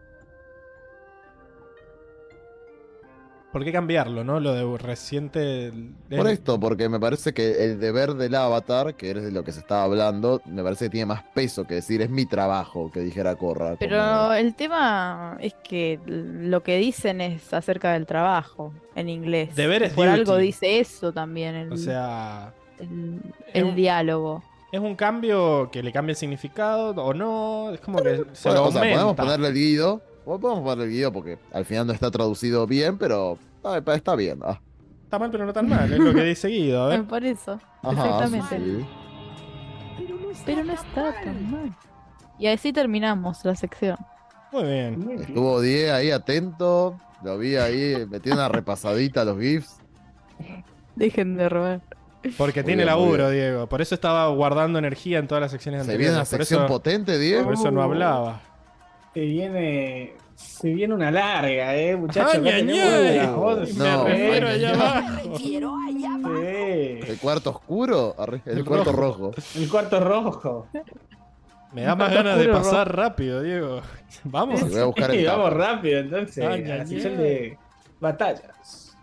¿Por 3.56 3.64
qué 3.64 3.72
cambiarlo, 3.72 4.22
no? 4.22 4.38
Lo 4.38 4.52
de 4.52 4.76
reciente... 4.76 5.72
Por 6.10 6.26
es- 6.26 6.34
esto, 6.34 6.60
porque 6.60 6.90
me 6.90 7.00
parece 7.00 7.32
que 7.32 7.64
el 7.64 7.80
deber 7.80 8.12
del 8.12 8.34
avatar, 8.34 8.96
que 8.96 9.12
es 9.12 9.22
de 9.22 9.32
lo 9.32 9.44
que 9.44 9.52
se 9.52 9.60
estaba 9.60 9.84
hablando, 9.84 10.42
me 10.44 10.62
parece 10.62 10.84
que 10.84 10.90
tiene 10.90 11.06
más 11.06 11.22
peso 11.34 11.64
que 11.66 11.76
decir 11.76 12.02
es 12.02 12.10
mi 12.10 12.26
trabajo, 12.26 12.90
que 12.92 13.00
dijera 13.00 13.34
Corra. 13.36 13.76
Pero 13.78 13.96
como- 13.98 14.32
el 14.34 14.54
tema 14.54 15.38
es 15.40 15.54
que 15.54 15.98
lo 16.06 16.62
que 16.62 16.76
dicen 16.76 17.22
es 17.22 17.54
acerca 17.54 17.94
del 17.94 18.04
trabajo 18.04 18.74
en 18.94 19.08
inglés. 19.08 19.54
Deber 19.56 19.84
es 19.84 19.94
Por 19.94 20.06
algo 20.06 20.36
dice 20.36 20.78
eso 20.78 21.14
también 21.14 21.54
el, 21.54 21.72
O 21.72 21.78
sea, 21.78 22.52
el, 22.78 23.22
es 23.48 23.54
el 23.54 23.64
un- 23.64 23.74
diálogo. 23.74 24.42
es 24.70 24.80
un 24.80 24.96
cambio 24.96 25.70
que 25.72 25.82
le 25.82 25.92
cambia 25.92 26.10
el 26.12 26.16
significado 26.18 26.90
o 26.90 27.14
no. 27.14 27.70
Es 27.72 27.80
como 27.80 28.02
que 28.02 28.22
se 28.34 28.50
Bueno, 28.50 28.64
lo 28.64 28.68
o 28.68 28.72
sea, 28.72 28.82
podemos 28.82 29.14
ponerle 29.16 29.48
el 29.48 29.54
guido, 29.54 30.02
podemos 30.26 30.62
ponerle 30.62 30.84
el 30.84 30.90
guido 30.90 31.12
porque 31.12 31.38
al 31.52 31.64
final 31.64 31.86
no 31.86 31.92
está 31.92 32.10
traducido 32.10 32.66
bien, 32.66 32.98
pero 32.98 33.38
está 33.94 34.14
bien. 34.16 34.40
ah. 34.44 34.60
Está 35.04 35.18
mal, 35.20 35.30
pero 35.30 35.46
no 35.46 35.52
tan 35.52 35.68
mal. 35.68 35.92
Es 35.92 35.98
lo 36.00 36.12
que 36.12 36.24
dice 36.24 36.48
Guido. 36.48 36.82
A 36.84 36.88
ver. 36.90 37.04
Por 37.04 37.24
eso, 37.24 37.60
Ajá, 37.82 37.92
exactamente. 38.26 38.58
sí, 38.58 38.86
sí. 39.98 40.42
Pero 40.44 40.64
no 40.64 40.72
está 40.72 41.14
tan 41.22 41.50
mal. 41.50 41.76
Y 42.38 42.48
así 42.48 42.72
terminamos 42.72 43.44
la 43.44 43.54
sección. 43.54 43.96
Muy 44.52 44.64
bien. 44.64 45.10
Estuvo 45.20 45.60
10 45.60 45.90
ahí 45.92 46.10
atento, 46.10 46.98
lo 47.22 47.38
vi 47.38 47.56
ahí, 47.56 48.04
metió 48.10 48.34
una 48.34 48.48
repasadita 48.48 49.22
a 49.22 49.24
los 49.24 49.38
GIFs. 49.38 49.76
Dejen 50.96 51.36
de 51.36 51.48
robar. 51.48 51.80
Porque 52.36 52.60
Muy 52.62 52.66
tiene 52.66 52.82
bien, 52.82 52.86
laburo, 52.86 53.30
Diego. 53.30 53.68
Por 53.68 53.80
eso 53.82 53.94
estaba 53.94 54.26
guardando 54.28 54.78
energía 54.78 55.18
en 55.18 55.28
todas 55.28 55.40
las 55.42 55.52
secciones 55.52 55.78
Se 55.78 55.92
anteriores. 55.92 56.06
viene 56.08 56.16
una 56.20 56.28
por 56.28 56.38
sección 56.38 56.60
eso, 56.64 56.68
potente, 56.72 57.18
Diego. 57.18 57.44
Por 57.44 57.54
eso 57.54 57.70
no 57.70 57.82
hablaba. 57.82 58.40
Se 59.16 59.22
viene. 59.22 60.12
Se 60.34 60.68
viene 60.68 60.92
una 60.92 61.10
larga, 61.10 61.74
eh, 61.74 61.96
muchachos. 61.96 62.34
¡Ay, 62.34 62.40
acá 62.40 62.56
ay, 62.56 62.66
tenemos 62.66 62.92
ay! 62.92 63.16
las 63.16 63.28
once, 63.30 63.74
No, 63.78 64.04
Me 64.04 64.10
refiero 64.10 64.48
allá 64.48 64.70
abajo. 64.74 65.38
Sí. 65.38 67.00
El 67.08 67.18
cuarto 67.22 67.50
oscuro, 67.50 68.14
el, 68.44 68.58
El 68.58 68.64
cuarto 68.66 68.92
rojo. 68.92 69.30
rojo. 69.32 69.34
El 69.54 69.68
cuarto 69.70 70.00
rojo. 70.00 70.68
Me 71.72 71.82
da 71.82 71.96
más 71.96 72.12
ganas 72.12 72.38
de 72.38 72.48
pasar 72.48 72.94
rápido, 72.94 73.40
Diego. 73.40 73.80
Vamos. 74.24 74.60
Voy 74.68 74.78
a 74.80 74.84
buscar 74.84 75.10
Sí, 75.12 75.16
el 75.20 75.26
vamos 75.26 75.52
rápido 75.54 76.00
entonces. 76.00 76.44
Ay, 76.46 76.64
a 76.64 76.68
la 76.68 76.74
ay, 76.82 76.86
sección 76.86 77.12
ay. 77.14 77.18
de 77.18 77.58
batallas. 77.98 78.94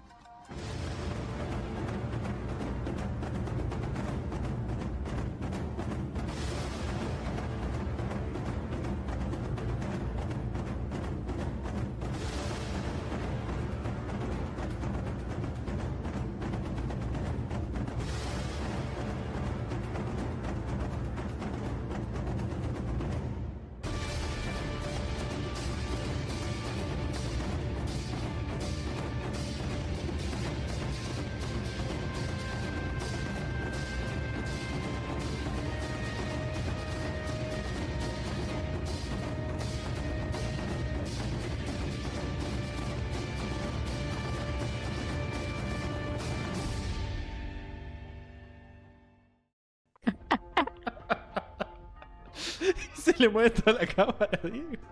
Le 53.23 53.29
mueve 53.29 53.49
toda 53.49 53.79
la 53.79 53.87
cámara, 53.95 54.39
Diego. 54.43 54.83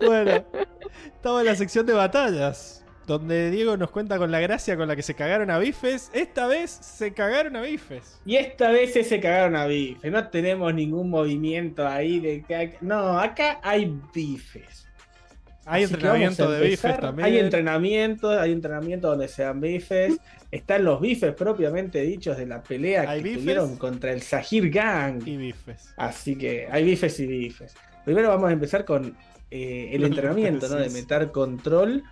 Bueno, 0.00 0.44
estamos 1.14 1.40
en 1.40 1.46
la 1.46 1.54
sección 1.54 1.86
de 1.86 1.92
batallas. 1.92 2.78
Donde 3.06 3.50
Diego 3.50 3.76
nos 3.76 3.90
cuenta 3.90 4.16
con 4.16 4.30
la 4.30 4.38
gracia 4.38 4.76
con 4.76 4.86
la 4.86 4.94
que 4.94 5.02
se 5.02 5.14
cagaron 5.14 5.50
a 5.50 5.58
bifes. 5.58 6.08
Esta 6.14 6.46
vez 6.46 6.70
se 6.70 7.12
cagaron 7.12 7.56
a 7.56 7.60
bifes. 7.60 8.20
Y 8.24 8.36
esta 8.36 8.70
vez 8.70 8.92
se 8.92 9.20
cagaron 9.20 9.56
a 9.56 9.66
bife. 9.66 10.08
No 10.08 10.28
tenemos 10.28 10.72
ningún 10.72 11.10
movimiento 11.10 11.86
ahí 11.86 12.20
de 12.20 12.42
que. 12.42 12.78
No, 12.80 13.18
acá 13.18 13.58
hay 13.62 13.92
bifes. 14.14 14.86
Hay 15.64 15.84
Así 15.84 15.94
entrenamiento 15.94 16.50
de 16.50 16.68
bifes 16.68 17.00
también. 17.00 17.26
Hay 17.26 17.38
entrenamiento, 17.38 18.30
hay 18.30 18.52
entrenamiento 18.52 19.08
donde 19.08 19.28
se 19.28 19.44
dan 19.44 19.60
bifes. 19.60 20.18
Están 20.50 20.84
los 20.84 21.00
bifes 21.00 21.34
propiamente 21.34 22.00
dichos 22.02 22.36
de 22.36 22.46
la 22.46 22.62
pelea 22.62 23.06
que 23.06 23.22
bifes 23.22 23.40
tuvieron 23.40 23.76
contra 23.76 24.12
el 24.12 24.22
Sahir 24.22 24.70
Gang. 24.70 25.26
Y 25.26 25.36
bifes. 25.36 25.94
Así 25.96 26.36
que 26.36 26.66
hay 26.70 26.84
bifes 26.84 27.20
y 27.20 27.26
bifes. 27.26 27.74
Primero 28.04 28.28
vamos 28.28 28.50
a 28.50 28.52
empezar 28.52 28.84
con 28.84 29.16
eh, 29.50 29.90
el 29.92 30.04
entrenamiento, 30.04 30.68
¿no? 30.68 30.76
De 30.76 30.90
meter 30.90 31.30
control. 31.30 32.02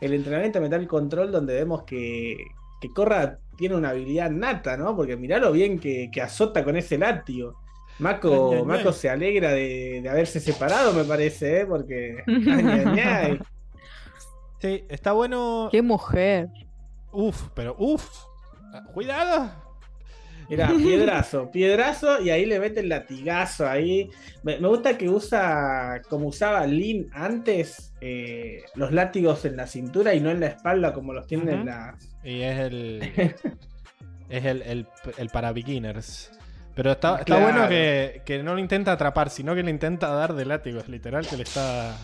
El 0.00 0.12
entrenamiento 0.12 0.60
de 0.60 0.68
meter 0.68 0.86
control 0.86 1.32
donde 1.32 1.54
vemos 1.54 1.82
que, 1.82 2.36
que 2.80 2.90
Corra 2.90 3.38
tiene 3.56 3.74
una 3.74 3.90
habilidad 3.90 4.30
nata, 4.30 4.76
¿no? 4.76 4.94
Porque 4.94 5.16
mirá 5.16 5.38
lo 5.38 5.50
bien 5.50 5.80
que, 5.80 6.10
que 6.12 6.22
azota 6.22 6.62
con 6.62 6.76
ese 6.76 6.96
látigo. 6.96 7.63
Mako, 7.98 8.50
Ay, 8.52 8.58
ay, 8.58 8.64
Mako 8.64 8.88
ay. 8.88 8.94
se 8.94 9.08
alegra 9.10 9.50
de, 9.52 10.00
de 10.02 10.08
haberse 10.08 10.40
separado, 10.40 10.92
me 10.92 11.04
parece, 11.04 11.60
¿eh? 11.60 11.66
Porque... 11.66 12.16
ay, 12.26 12.66
ay, 12.86 13.00
ay. 13.00 13.38
Sí, 14.60 14.84
está 14.88 15.12
bueno. 15.12 15.68
¡Qué 15.70 15.82
mujer! 15.82 16.48
Uf, 17.12 17.48
pero 17.54 17.76
uf. 17.78 18.08
Cuidado. 18.92 19.50
Mirá, 20.48 20.68
piedrazo, 20.76 21.50
piedrazo 21.50 22.20
y 22.20 22.30
ahí 22.30 22.44
le 22.44 22.58
mete 22.58 22.80
el 22.80 22.88
latigazo 22.88 23.66
ahí. 23.68 24.10
Me, 24.42 24.58
me 24.58 24.68
gusta 24.68 24.98
que 24.98 25.08
usa, 25.08 26.02
como 26.08 26.28
usaba 26.28 26.66
Lin 26.66 27.08
antes, 27.12 27.94
eh, 28.00 28.62
los 28.74 28.92
látigos 28.92 29.44
en 29.44 29.56
la 29.56 29.66
cintura 29.66 30.14
y 30.14 30.20
no 30.20 30.30
en 30.30 30.40
la 30.40 30.48
espalda 30.48 30.92
como 30.92 31.12
los 31.12 31.26
tienen 31.26 31.48
en 31.48 31.58
Ujú. 31.60 31.66
la... 31.66 31.96
Y 32.24 32.42
es 32.42 32.58
el. 32.58 33.02
es 34.28 34.44
el, 34.44 34.62
el, 34.62 34.86
el 35.18 35.28
para 35.28 35.52
beginners. 35.52 36.30
Pero 36.74 36.92
está, 36.92 37.12
está 37.14 37.24
Claro. 37.24 37.42
bueno 37.42 37.68
que, 37.68 38.22
que 38.24 38.42
no 38.42 38.54
lo 38.54 38.58
intenta 38.60 38.92
atrapar, 38.92 39.30
sino 39.30 39.54
que 39.54 39.62
le 39.62 39.70
intenta 39.70 40.08
dar 40.12 40.34
de 40.34 40.44
látigos. 40.44 40.88
Literal, 40.88 41.26
que 41.26 41.36
le 41.36 41.44
está. 41.44 41.96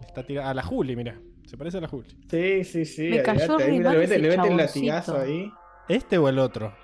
Le 0.00 0.06
está 0.06 0.22
tirando. 0.24 0.50
A 0.50 0.54
la 0.54 0.62
Juli, 0.62 0.96
mira. 0.96 1.16
Se 1.46 1.56
parece 1.56 1.78
a 1.78 1.80
la 1.82 1.88
Juli. 1.88 2.08
Sí, 2.30 2.64
sí, 2.64 2.84
sí. 2.84 3.08
Me 3.10 3.22
cayó 3.22 3.58
ahí, 3.58 3.78
le 3.78 3.88
mete, 3.88 4.04
ese 4.04 4.18
le 4.18 4.36
mete 4.36 4.48
el 4.48 4.56
latigazo 4.56 5.18
ahí. 5.18 5.50
¿Este 5.88 6.18
o 6.18 6.28
el 6.28 6.38
otro? 6.38 6.74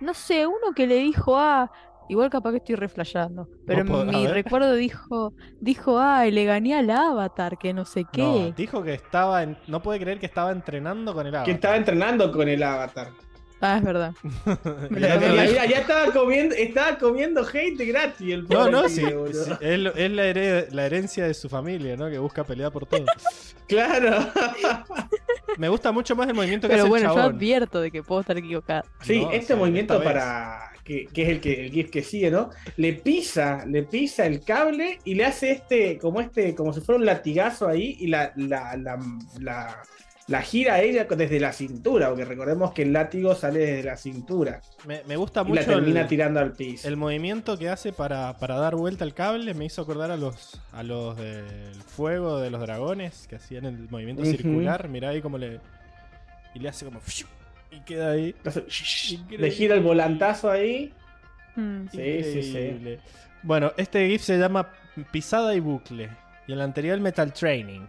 No 0.00 0.14
sé, 0.14 0.46
uno 0.46 0.72
que 0.74 0.86
le 0.86 0.96
dijo, 0.96 1.36
ah, 1.38 1.70
igual 2.08 2.28
capaz 2.30 2.50
que 2.52 2.56
estoy 2.58 2.74
reflejando, 2.74 3.48
pero 3.66 3.80
a 4.00 4.04
mi 4.04 4.26
recuerdo 4.26 4.74
dijo, 4.74 5.32
dijo, 5.60 5.98
ay, 5.98 6.30
le 6.30 6.44
gané 6.44 6.74
al 6.74 6.90
avatar, 6.90 7.56
que 7.58 7.72
no 7.74 7.84
sé 7.84 8.02
No, 8.02 8.08
qué. 8.12 8.54
dijo 8.56 8.82
que 8.82 8.94
estaba. 8.94 9.42
en- 9.42 9.56
no 9.66 9.82
puede 9.82 10.00
creer 10.00 10.18
que 10.18 10.26
estaba 10.26 10.52
entrenando 10.52 11.12
con 11.14 11.26
el 11.26 11.34
agua. 11.34 11.44
Que 11.44 11.52
estaba 11.52 11.76
entrenando 11.76 12.32
con 12.32 12.48
el 12.48 12.62
avatar. 12.62 13.08
Ah, 13.60 13.76
es 13.78 13.84
verdad. 13.84 14.12
Ya, 14.90 15.16
lo 15.16 15.20
ya- 15.20 15.20
tomé. 15.20 15.52
ya- 15.52 15.66
ya 15.66 15.78
estaba 15.78 16.12
comiendo, 16.12 16.54
estaba 16.54 16.98
comiendo 16.98 17.46
hate 17.46 17.76
gratis 17.86 18.32
el 18.32 18.42
No, 18.42 18.48
pobre 18.48 18.70
no, 18.72 18.88
sí. 18.88 19.04
es, 19.60 19.78
la, 19.80 19.92
here- 20.26 20.68
la 20.70 20.86
herencia 20.86 21.26
de 21.26 21.34
su 21.34 21.48
familia, 21.48 21.96
¿no? 21.96 22.08
Que 22.08 22.18
busca 22.18 22.42
pelear 22.44 22.72
por 22.72 22.86
todo. 22.86 23.04
Claro. 23.68 24.26
Me 25.56 25.68
gusta 25.68 25.92
mucho 25.92 26.16
más 26.16 26.26
el 26.28 26.34
movimiento 26.34 26.66
que 26.66 26.72
Pero 26.72 26.82
hace 26.84 26.88
bueno, 26.88 27.10
el 27.10 27.16
yo 27.16 27.22
advierto 27.22 27.80
de 27.80 27.90
que 27.92 28.02
puedo 28.02 28.20
estar 28.20 28.36
equivocada. 28.36 28.84
Sí, 29.02 29.20
No, 29.22 29.30
este 29.30 29.54
movimiento 29.54 30.02
para. 30.02 30.72
Que, 30.82 31.06
que 31.06 31.22
es 31.22 31.28
el 31.28 31.40
que 31.40 31.66
el 31.66 31.70
GIF 31.70 31.90
que 31.90 32.02
sigue, 32.02 32.30
¿no? 32.32 32.50
Le 32.76 32.94
pisa, 32.94 33.64
le 33.66 33.84
pisa 33.84 34.26
el 34.26 34.40
cable 34.42 34.98
y 35.04 35.14
le 35.14 35.24
hace 35.24 35.52
este, 35.52 35.98
como 35.98 36.20
este, 36.20 36.54
como 36.56 36.72
si 36.72 36.80
fuera 36.80 36.98
un 36.98 37.06
latigazo 37.06 37.68
ahí, 37.68 37.96
y 38.00 38.08
la, 38.08 38.32
la, 38.34 38.76
la, 38.76 38.98
la- 39.38 39.82
la 40.30 40.42
gira 40.42 40.80
ella 40.80 41.04
desde 41.04 41.40
la 41.40 41.52
cintura, 41.52 42.08
porque 42.08 42.24
recordemos 42.24 42.72
que 42.72 42.82
el 42.82 42.92
látigo 42.92 43.34
sale 43.34 43.58
desde 43.58 43.82
la 43.82 43.96
cintura 43.96 44.60
Me, 44.86 45.02
me 45.08 45.16
gusta 45.16 45.40
y 45.40 45.44
la 45.44 45.48
mucho 45.48 45.64
termina 45.64 46.02
el, 46.02 46.06
tirando 46.06 46.38
al 46.38 46.52
piso. 46.52 46.86
el 46.86 46.96
movimiento 46.96 47.58
que 47.58 47.68
hace 47.68 47.92
para, 47.92 48.38
para 48.38 48.56
dar 48.56 48.76
vuelta 48.76 49.02
al 49.02 49.12
cable. 49.12 49.54
Me 49.54 49.64
hizo 49.64 49.82
acordar 49.82 50.12
a 50.12 50.16
los 50.16 50.62
a 50.72 50.84
los 50.84 51.16
del 51.16 51.74
fuego 51.84 52.38
de 52.38 52.48
los 52.48 52.60
dragones 52.60 53.26
que 53.26 53.36
hacían 53.36 53.64
el 53.64 53.88
movimiento 53.90 54.24
circular. 54.24 54.88
Mirá 54.88 55.08
ahí 55.08 55.20
como 55.20 55.36
le. 55.36 55.58
Y 56.54 56.60
le 56.60 56.68
hace 56.68 56.84
como. 56.84 57.00
Y 57.72 57.80
queda 57.80 58.12
ahí. 58.12 58.32
Entonces, 58.36 59.18
le 59.30 59.50
gira 59.50 59.74
el 59.74 59.82
volantazo 59.82 60.48
ahí. 60.48 60.92
Mm. 61.56 61.88
Sí, 61.90 62.22
sí, 62.22 62.42
sí. 62.44 62.48
Increíble. 62.50 63.00
Bueno, 63.42 63.72
este 63.76 64.08
GIF 64.08 64.22
se 64.22 64.38
llama 64.38 64.68
Pisada 65.10 65.56
y 65.56 65.60
Bucle. 65.60 66.08
Y 66.46 66.52
el 66.52 66.60
anterior 66.60 67.00
Metal 67.00 67.32
Training. 67.32 67.86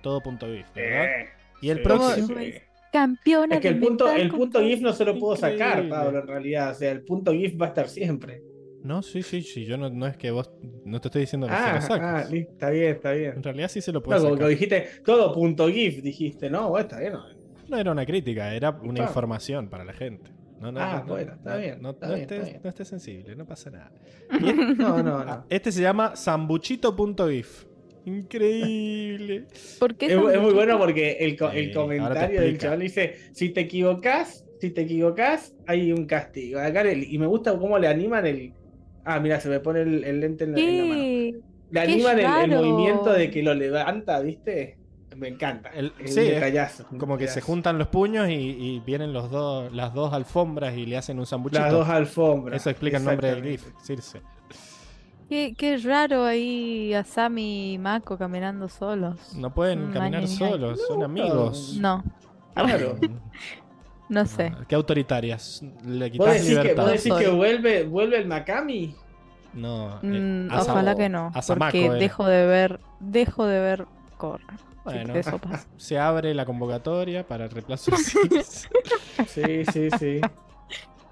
Todo 0.00 0.22
punto 0.22 0.46
GIF, 0.46 0.66
¿verdad? 0.74 1.04
Eh, 1.04 1.28
y 1.64 1.70
el 1.70 1.78
sí, 1.78 1.82
próximo. 1.84 2.26
sí, 2.28 2.34
sí. 2.52 2.52
Campeona 2.92 3.56
Es 3.56 3.60
que 3.60 3.68
el 3.68 3.80
punto, 3.80 4.10
el 4.12 4.28
punto 4.30 4.60
GIF 4.60 4.80
no 4.80 4.92
se 4.92 5.04
lo 5.04 5.18
puedo 5.18 5.34
sacar, 5.34 5.70
Increíble. 5.78 5.90
Pablo, 5.90 6.18
en 6.20 6.26
realidad. 6.28 6.70
O 6.70 6.74
sea, 6.74 6.92
el 6.92 7.02
punto 7.02 7.32
GIF 7.32 7.60
va 7.60 7.66
a 7.66 7.68
estar 7.70 7.88
siempre. 7.88 8.40
No, 8.84 9.02
sí, 9.02 9.22
sí, 9.22 9.42
sí. 9.42 9.64
Yo 9.64 9.76
no, 9.76 9.90
no 9.90 10.06
es 10.06 10.16
que 10.16 10.30
vos. 10.30 10.50
No 10.84 11.00
te 11.00 11.08
estoy 11.08 11.22
diciendo 11.22 11.46
que 11.48 11.54
se 11.54 11.58
Ah, 11.58 11.74
lo 11.74 11.80
saques. 11.80 12.02
ah, 12.04 12.36
está 12.36 12.70
bien, 12.70 12.90
está 12.94 13.12
bien. 13.12 13.32
En 13.36 13.42
realidad 13.42 13.68
sí 13.68 13.80
se 13.80 13.90
lo 13.92 13.98
No, 14.00 14.04
como 14.04 14.16
que 14.18 14.30
sacar. 14.34 14.48
dijiste 14.48 14.88
todo 15.04 15.32
punto 15.34 15.68
GIF, 15.68 16.02
dijiste, 16.02 16.48
no, 16.50 16.68
bueno, 16.68 16.82
está 16.86 17.00
bien. 17.00 17.14
no. 17.14 17.24
No 17.66 17.78
era 17.78 17.90
una 17.90 18.04
crítica, 18.06 18.54
era 18.54 18.70
una 18.70 19.02
Ah. 19.02 19.06
información 19.06 19.68
para 19.68 19.84
la 19.84 19.94
gente. 19.94 20.30
No, 20.60 20.70
no, 20.70 20.80
Ah, 20.80 20.96
no, 20.98 21.00
no, 21.00 21.06
bueno, 21.14 21.32
está 21.32 21.54
no, 21.54 21.58
bien, 21.60 21.82
No, 21.82 21.90
está 21.90 22.06
no 22.06 22.12
bien, 22.14 22.22
estés, 22.22 22.38
está 22.38 22.50
bien. 22.50 22.60
no 22.62 22.68
estés 22.70 22.88
sensible, 22.88 23.34
no 23.36 23.46
pasa 23.46 23.70
nada. 23.70 23.90
No, 24.78 25.02
no, 25.02 25.18
Ah, 25.18 25.24
no. 25.24 25.46
Este 25.48 25.72
se 25.72 25.80
llama 25.82 26.14
sambuchito.gif. 26.14 27.64
Increíble. 28.04 29.46
¿Por 29.78 29.94
qué 29.96 30.06
Es, 30.06 30.18
muy 30.18 30.52
bueno 30.52 30.78
porque 30.78 31.12
el, 31.20 31.36
el 31.54 31.72
comentario 31.72 32.40
del 32.40 32.58
chaval 32.58 32.80
dice, 32.80 33.14
si 33.32 33.50
te 33.50 33.62
equivocas, 33.62 34.44
si 34.60 34.70
te 34.70 34.82
equivocas, 34.82 35.54
hay 35.66 35.92
un 35.92 36.06
castigo. 36.06 36.60
Acá 36.60 36.82
el- 36.82 37.12
y 37.12 37.18
me 37.18 37.26
gusta 37.26 37.56
cómo 37.58 37.78
le 37.78 37.88
animan 37.88 38.26
el... 38.26 38.52
Ah, 39.04 39.20
mira, 39.20 39.40
se 39.40 39.48
me 39.48 39.60
pone 39.60 39.82
el, 39.82 40.04
el 40.04 40.20
lente 40.20 40.44
en 40.44 40.52
la, 40.52 40.58
en 40.60 40.78
la 40.78 40.84
mano. 40.84 41.44
Le 41.70 41.80
animan 41.80 42.18
el, 42.20 42.50
movimiento 42.50 43.12
de 43.12 43.30
que 43.30 43.42
lo 43.42 43.54
levanta, 43.54 44.20
¿viste? 44.20 44.78
Me 45.16 45.28
encanta. 45.28 45.70
El- 45.70 45.92
sí, 46.04 46.20
un 46.20 46.26
es 46.26 46.34
detallazo, 46.34 46.86
un 46.90 46.98
Como 46.98 47.16
que 47.16 47.28
se 47.28 47.40
juntan 47.40 47.78
los 47.78 47.88
puños 47.88 48.28
y, 48.28 48.32
y 48.32 48.82
vienen 48.84 49.12
los 49.12 49.30
dos, 49.30 49.72
las 49.72 49.94
dos 49.94 50.12
alfombras 50.12 50.76
y 50.76 50.86
le 50.86 50.96
hacen 50.96 51.18
un 51.18 51.26
sambuchito. 51.26 51.60
Las 51.62 51.72
dos 51.72 51.88
alfombras. 51.88 52.60
Eso 52.60 52.70
explica 52.70 52.98
el 52.98 53.04
nombre 53.04 53.34
del. 53.34 53.44
GIF, 53.44 53.64
Circe. 53.82 54.20
Qué, 55.28 55.54
qué 55.56 55.78
raro 55.78 56.24
ahí 56.24 56.92
Asami 56.94 57.74
y 57.74 57.78
Mako 57.78 58.18
caminando 58.18 58.68
solos. 58.68 59.34
No 59.34 59.52
pueden 59.52 59.90
caminar 59.90 60.26
solos, 60.28 60.80
son 60.86 61.02
amigos. 61.02 61.76
No, 61.80 62.02
Claro. 62.54 62.96
no 64.08 64.26
sé. 64.26 64.52
Ah, 64.54 64.64
Qué 64.68 64.74
autoritarias. 64.74 65.62
Le 65.84 66.04
¿Vos 66.10 66.12
quitas 66.12 66.36
que, 66.42 66.48
libertad. 66.48 66.82
vos 66.84 66.92
decís 66.92 67.12
que 67.14 67.28
vuelve, 67.28 67.84
vuelve 67.84 68.18
el 68.18 68.26
Makami? 68.26 68.94
No, 69.54 69.98
eh, 70.02 70.02
Mm, 70.02 70.48
ojalá 70.52 70.94
que 70.96 71.08
no, 71.08 71.30
Asamako 71.34 71.70
porque 71.70 71.86
era. 71.86 71.94
dejo 71.94 72.26
de 72.26 72.46
ver, 72.46 72.80
dejo 73.00 73.46
de 73.46 73.60
ver 73.60 73.86
Corra. 74.16 74.56
Bueno, 74.84 75.14
Sí, 75.14 75.20
eso 75.20 75.38
pasa. 75.38 75.66
se 75.76 75.98
abre 75.98 76.34
la 76.34 76.44
convocatoria 76.44 77.26
para 77.26 77.44
el 77.44 77.50
reemplazo. 77.50 77.92
Sí, 79.26 79.64
sí, 79.72 79.90
sí. 79.98 80.20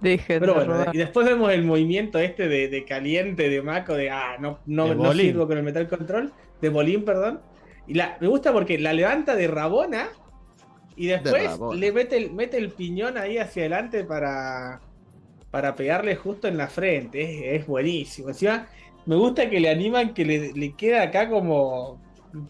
Dejen 0.03 0.41
Pero 0.41 0.55
bueno, 0.55 0.87
y 0.93 0.99
después 0.99 1.25
vemos 1.25 1.53
el 1.53 1.63
movimiento 1.63 2.19
este 2.19 2.49
de, 2.49 2.69
de 2.69 2.85
caliente 2.85 3.49
de 3.49 3.63
Mako, 3.63 3.95
de 3.95 4.11
ah, 4.11 4.37
no, 4.41 4.59
no, 4.67 4.89
De 4.89 4.97
no 4.97 5.13
sirvo 5.13 5.47
con 5.47 5.57
el 5.57 5.63
metal 5.63 5.87
control, 5.89 6.33
de 6.61 6.69
Bolín, 6.69 7.05
perdón. 7.05 7.41
Y 7.87 7.95
la, 7.95 8.17
me 8.21 8.27
gusta 8.27 8.53
porque 8.53 8.79
la 8.79 8.93
levanta 8.93 9.37
de 9.37 9.47
Rabona 9.47 10.09
y 10.97 11.07
después 11.07 11.45
Rabona. 11.45 11.79
le 11.79 11.93
mete 11.93 12.17
el, 12.17 12.33
mete 12.33 12.59
el 12.59 12.71
piñón 12.71 13.17
ahí 13.17 13.39
hacia 13.39 13.63
adelante 13.63 14.03
para, 14.03 14.81
para 15.53 15.77
pegarle 15.77 16.17
justo 16.17 16.49
en 16.49 16.57
la 16.57 16.67
frente. 16.67 17.23
Es, 17.55 17.61
es 17.61 17.67
buenísimo. 17.69 18.31
Encima, 18.31 18.67
me 19.07 19.15
gusta 19.15 19.49
que 19.49 19.61
le 19.61 19.71
animan 19.71 20.15
que 20.15 20.25
le, 20.25 20.53
le 20.53 20.73
queda 20.73 21.03
acá 21.03 21.29
como, 21.29 22.01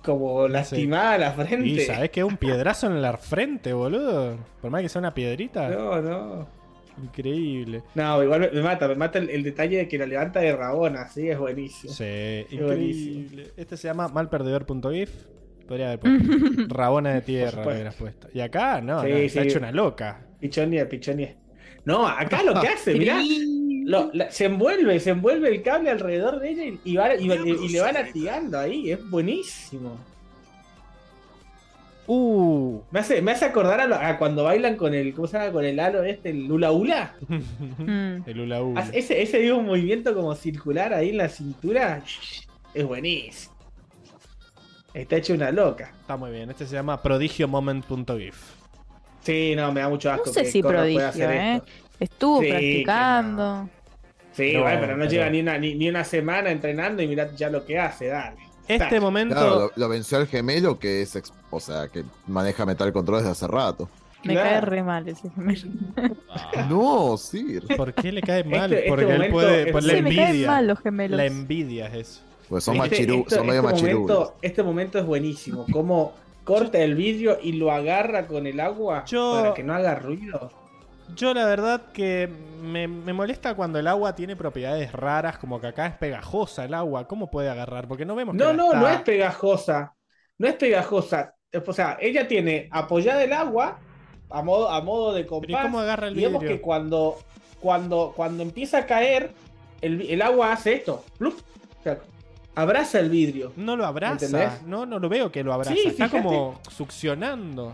como 0.02 0.48
lastimada 0.48 1.18
la 1.18 1.32
frente. 1.32 1.68
Y 1.68 1.80
sabes 1.80 2.08
que 2.10 2.20
es 2.20 2.26
un 2.26 2.38
piedrazo 2.38 2.86
en 2.86 3.02
la 3.02 3.18
frente, 3.18 3.74
boludo. 3.74 4.38
Por 4.62 4.70
más 4.70 4.80
que 4.80 4.88
sea 4.88 5.00
una 5.00 5.12
piedrita. 5.12 5.68
No, 5.68 6.00
no. 6.00 6.61
Increíble. 7.02 7.82
No, 7.94 8.22
igual 8.22 8.50
me, 8.52 8.60
mata, 8.62 8.88
me 8.88 8.94
mata 8.96 9.18
el, 9.18 9.30
el 9.30 9.42
detalle 9.42 9.76
de 9.78 9.88
que 9.88 9.98
la 9.98 10.06
levanta 10.06 10.40
de 10.40 10.54
Rabona, 10.56 11.08
sí, 11.08 11.28
es 11.28 11.38
buenísimo. 11.38 11.92
Sí, 11.92 12.44
buenísimo. 12.58 13.20
increíble. 13.20 13.50
Este 13.56 13.76
se 13.76 13.88
llama 13.88 14.08
malperdedor.gif. 14.08 15.10
Podría 15.66 15.92
haber 15.92 16.00
puesto 16.00 16.28
Rabona 16.74 17.14
de 17.14 17.20
tierra, 17.22 17.64
hubieras 17.66 17.94
puesto. 17.94 18.28
Y 18.34 18.40
acá, 18.40 18.80
no, 18.80 19.02
Sí, 19.04 19.08
no, 19.10 19.28
se 19.28 19.40
ha 19.40 19.42
hecho 19.44 19.58
una 19.58 19.72
loca. 19.72 20.26
Pichonia, 20.40 20.88
pichonia. 20.88 21.36
No, 21.84 22.06
acá 22.06 22.42
lo 22.42 22.60
que 22.60 22.68
hace, 22.68 22.94
mirá, 22.94 23.18
lo- 23.84 24.10
la- 24.12 24.30
se 24.30 24.44
envuelve, 24.46 24.98
se 25.00 25.10
envuelve 25.10 25.48
el 25.48 25.62
cable 25.62 25.90
alrededor 25.90 26.38
de 26.40 26.50
ella 26.50 26.64
y, 26.64 26.80
y 26.84 26.96
va- 26.96 27.14
y 27.16 27.28
va- 27.28 27.36
y 27.36 27.68
le 27.68 27.80
va 27.80 27.92
latigando 27.92 28.58
ahí, 28.58 28.90
es 28.92 29.08
buenísimo. 29.10 29.98
Uh. 32.06 32.80
Me 32.90 33.00
hace, 33.00 33.22
me 33.22 33.32
hace 33.32 33.44
acordar 33.44 33.80
a, 33.80 33.86
lo- 33.86 33.94
a 33.96 34.18
cuando 34.18 34.44
bailan 34.44 34.76
con 34.76 34.92
el, 34.94 35.14
¿cómo 35.14 35.28
se 35.28 35.38
llama? 35.38 35.52
Con 35.52 35.64
el 35.64 35.78
halo 35.78 36.02
este, 36.02 36.30
el 36.30 36.50
hula 36.50 36.72
hula. 36.72 37.14
Mm. 37.28 38.22
el 38.28 38.40
hula 38.40 38.62
hula. 38.62 38.80
Hace- 38.80 38.98
Ese, 38.98 39.22
ese 39.22 39.38
dio 39.38 39.56
un 39.58 39.66
movimiento 39.66 40.14
como 40.14 40.34
circular 40.34 40.92
ahí 40.94 41.10
en 41.10 41.18
la 41.18 41.28
cintura, 41.28 42.02
es 42.74 42.84
buenísimo. 42.86 43.52
Está 44.94 45.16
hecho 45.16 45.32
una 45.34 45.50
loca. 45.50 45.92
Está 46.00 46.16
muy 46.16 46.30
bien. 46.32 46.50
Este 46.50 46.66
se 46.66 46.74
llama 46.74 47.00
prodigiomoment.gif. 47.02 48.36
Sí, 49.22 49.54
no, 49.56 49.72
me 49.72 49.80
da 49.80 49.88
mucho 49.88 50.10
asco. 50.10 50.26
No 50.26 50.32
sé 50.32 50.42
que 50.42 50.50
si 50.50 50.62
prodigio, 50.62 51.06
hacer 51.06 51.30
¿eh? 51.30 51.54
esto. 51.56 51.66
Estuvo 52.00 52.40
Sí, 52.42 52.48
practicando. 52.50 53.70
Sí, 54.32 54.52
No, 54.54 54.62
bueno, 54.62 54.80
pero 54.80 54.92
no 54.94 54.98
pero- 55.00 55.10
lleva 55.10 55.30
ni 55.30 55.40
una, 55.40 55.56
ni, 55.58 55.74
ni 55.76 55.88
una 55.88 56.04
semana 56.04 56.50
entrenando 56.50 57.02
y 57.02 57.06
mirad 57.06 57.30
ya 57.36 57.48
lo 57.48 57.64
que 57.64 57.78
hace, 57.78 58.08
dale. 58.08 58.36
Este 58.68 58.78
Tac. 58.90 59.00
momento. 59.00 59.34
Claro, 59.34 59.58
lo, 59.58 59.70
lo 59.74 59.88
venció 59.88 60.18
el 60.18 60.26
gemelo 60.26 60.78
que 60.78 61.02
es, 61.02 61.16
ex- 61.16 61.32
o 61.50 61.60
sea, 61.60 61.88
que 61.88 62.04
maneja 62.26 62.64
Metal 62.64 62.92
Control 62.92 63.18
desde 63.18 63.30
hace 63.32 63.46
rato. 63.48 63.88
Me 64.24 64.34
Claro. 64.34 64.48
cae 64.50 64.60
re 64.60 64.82
mal 64.84 65.08
ese 65.08 65.28
gemelo. 65.30 65.62
Ah, 66.30 66.66
No, 66.70 67.16
Sir. 67.16 67.64
¿Por 67.76 67.92
qué 67.92 68.12
le 68.12 68.20
cae 68.22 68.44
mal? 68.44 68.72
Este- 68.72 68.76
este 68.86 68.88
Porque 68.88 69.14
él 69.14 69.30
puede. 69.32 69.62
es- 69.66 69.72
Por 69.72 69.82
la 69.82 69.94
Sí, 69.94 70.02
me 70.02 70.14
caen 70.14 70.26
envidia. 70.28 70.46
mal 70.48 70.66
los 70.68 70.78
gemelos. 70.78 71.16
La 71.16 71.24
envidia 71.26 71.86
es 71.88 71.94
eso. 71.94 72.20
Pues 72.48 72.62
son, 72.64 72.76
Este- 72.76 73.04
machiru- 73.06 73.20
esto- 73.22 73.36
son 73.36 73.46
medio 73.46 73.68
este 73.68 73.82
momento, 73.82 74.34
este 74.42 74.62
momento 74.62 74.98
es 74.98 75.06
buenísimo. 75.06 75.66
Cómo 75.72 76.12
corta 76.44 76.78
el 76.78 76.94
vidrio 76.94 77.38
y 77.42 77.52
lo 77.54 77.72
agarra 77.72 78.26
con 78.26 78.46
el 78.46 78.60
agua 78.60 79.04
Yo- 79.06 79.32
para 79.42 79.54
que 79.54 79.62
no 79.64 79.74
haga 79.74 79.94
ruido. 79.96 80.52
Yo 81.16 81.34
la 81.34 81.44
verdad 81.46 81.80
que 81.92 82.28
me, 82.62 82.86
me 82.88 83.12
molesta 83.12 83.54
cuando 83.54 83.78
el 83.78 83.86
agua 83.88 84.14
tiene 84.14 84.36
propiedades 84.36 84.92
raras, 84.92 85.38
como 85.38 85.60
que 85.60 85.66
acá 85.68 85.86
es 85.86 85.94
pegajosa 85.96 86.64
el 86.64 86.74
agua. 86.74 87.06
¿Cómo 87.08 87.30
puede 87.30 87.50
agarrar? 87.50 87.88
Porque 87.88 88.04
no 88.04 88.14
vemos 88.14 88.32
que 88.34 88.38
No, 88.38 88.46
la 88.50 88.52
no, 88.54 88.64
está- 88.66 88.78
no 88.80 88.88
es 88.88 89.00
pegajosa. 89.02 89.94
No 90.38 90.48
es 90.48 90.54
pegajosa. 90.54 91.34
O 91.66 91.72
sea, 91.72 91.98
ella 92.00 92.26
tiene 92.26 92.68
apoyada 92.70 93.22
el 93.24 93.32
agua 93.32 93.78
a 94.30 94.42
modo, 94.42 94.70
a 94.70 94.80
modo 94.80 95.12
de 95.12 95.24
Pero 95.24 95.36
¿y 95.36 95.40
compás. 95.46 95.62
cómo 95.62 95.80
agarra 95.80 96.08
el 96.08 96.18
Y 96.18 96.22
vemos 96.24 96.40
vidrio? 96.40 96.56
que 96.56 96.62
cuando, 96.62 97.18
cuando, 97.60 98.12
cuando 98.16 98.42
empieza 98.42 98.78
a 98.78 98.86
caer, 98.86 99.32
el, 99.82 100.00
el 100.02 100.22
agua 100.22 100.52
hace 100.52 100.74
esto. 100.74 101.04
¡plup! 101.18 101.34
O 101.80 101.82
sea, 101.82 101.98
abraza 102.54 103.00
el 103.00 103.10
vidrio. 103.10 103.52
No 103.56 103.76
lo 103.76 103.84
abraza. 103.84 104.24
¿Entendés? 104.24 104.62
No, 104.62 104.86
no 104.86 104.98
lo 104.98 105.08
veo 105.10 105.30
que 105.30 105.44
lo 105.44 105.52
abraza. 105.52 105.74
Sí, 105.74 105.88
Está 105.88 106.08
fíjate. 106.08 106.22
como 106.22 106.58
succionando. 106.70 107.72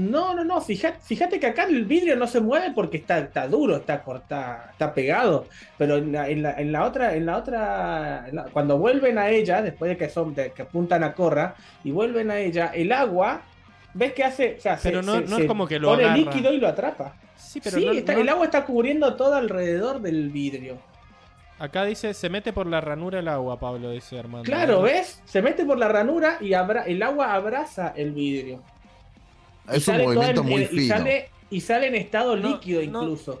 No, 0.00 0.34
no, 0.34 0.44
no, 0.44 0.60
fíjate, 0.60 0.98
fíjate 1.02 1.38
que 1.40 1.46
acá 1.48 1.64
el 1.64 1.84
vidrio 1.84 2.16
no 2.16 2.26
se 2.26 2.40
mueve 2.40 2.72
porque 2.74 2.96
está, 2.98 3.18
está 3.18 3.46
duro, 3.46 3.76
está 3.76 4.02
cortado, 4.02 4.70
está 4.72 4.94
pegado. 4.94 5.46
Pero 5.76 5.96
en 5.96 6.12
la, 6.12 6.28
en 6.28 6.42
la, 6.42 6.52
en 6.60 6.72
la 6.72 6.84
otra, 6.84 7.14
en 7.14 7.26
la 7.26 7.36
otra, 7.36 8.24
en 8.28 8.36
la- 8.36 8.44
cuando 8.44 8.78
vuelven 8.78 9.18
a 9.18 9.28
ella, 9.28 9.62
después 9.62 9.88
de 9.90 9.96
que 9.96 10.08
son, 10.08 10.34
de 10.34 10.52
que 10.52 10.62
apuntan 10.62 11.04
a 11.04 11.12
Corra, 11.12 11.54
y 11.84 11.90
vuelven 11.90 12.30
a 12.30 12.38
ella, 12.38 12.70
el 12.74 12.92
agua, 12.92 13.42
ves 13.94 14.12
que 14.12 14.24
hace, 14.24 14.56
o 14.58 14.60
sea, 14.60 14.78
se- 14.78 14.88
Pero 14.90 15.02
no- 15.02 15.14
se- 15.16 15.20
no 15.22 15.36
se 15.36 15.42
es 15.42 15.48
como 15.48 15.66
que 15.66 15.78
lo 15.78 15.88
pone 15.88 16.04
agarra. 16.04 16.16
líquido 16.18 16.52
y 16.52 16.58
lo 16.58 16.68
atrapa. 16.68 17.14
Sí, 17.36 17.60
pero 17.62 17.78
sí, 17.78 17.84
no- 17.86 17.92
está- 17.92 18.14
no- 18.14 18.20
el 18.20 18.28
agua 18.28 18.44
está 18.44 18.64
cubriendo 18.64 19.14
todo 19.16 19.34
alrededor 19.34 20.00
del 20.00 20.30
vidrio. 20.30 20.78
Acá 21.58 21.84
dice, 21.84 22.14
se 22.14 22.30
mete 22.30 22.54
por 22.54 22.66
la 22.66 22.80
ranura 22.80 23.18
el 23.18 23.28
agua, 23.28 23.58
Pablo, 23.60 23.90
dice 23.90 24.18
Armando. 24.18 24.44
Claro, 24.44 24.80
¿ves? 24.80 25.20
Se 25.26 25.42
mete 25.42 25.66
por 25.66 25.76
la 25.78 25.88
ranura 25.88 26.38
y 26.40 26.54
abra- 26.54 26.84
el 26.84 27.02
agua 27.02 27.34
abraza 27.34 27.92
el 27.96 28.12
vidrio. 28.12 28.62
Y 29.72 29.76
Es 29.76 29.88
un 29.88 29.94
sale 29.94 30.04
todo 30.04 30.14
movimiento 30.14 30.40
en- 30.42 30.48
muy 30.48 30.62
y 30.62 30.66
fino. 30.66 30.96
sale, 30.96 31.28
y 31.50 31.60
sale 31.60 31.86
en 31.88 31.94
estado 31.96 32.36
No, 32.36 32.48
líquido 32.48 32.82
no. 32.86 33.02
incluso. 33.02 33.40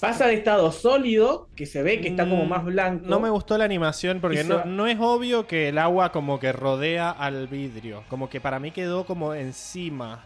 Pasa 0.00 0.26
de 0.28 0.34
estado 0.34 0.72
sólido, 0.72 1.48
que 1.54 1.66
se 1.66 1.82
ve 1.82 2.00
que 2.00 2.08
está 2.08 2.26
como 2.26 2.46
Mm, 2.46 2.48
más 2.48 2.64
blanco. 2.64 3.04
No 3.06 3.20
me 3.20 3.28
gustó 3.28 3.58
la 3.58 3.64
animación 3.66 4.18
porque 4.20 4.40
Y 4.40 4.44
no, 4.44 4.64
no 4.64 4.86
es 4.86 4.96
obvio 4.98 5.46
que 5.46 5.68
el 5.68 5.76
agua 5.76 6.10
como 6.10 6.40
que 6.40 6.52
rodea 6.52 7.10
al 7.10 7.48
vidrio. 7.48 8.02
Como 8.08 8.30
que 8.30 8.40
para 8.40 8.58
mí 8.58 8.70
quedó 8.70 9.04
como 9.04 9.34
encima. 9.34 10.24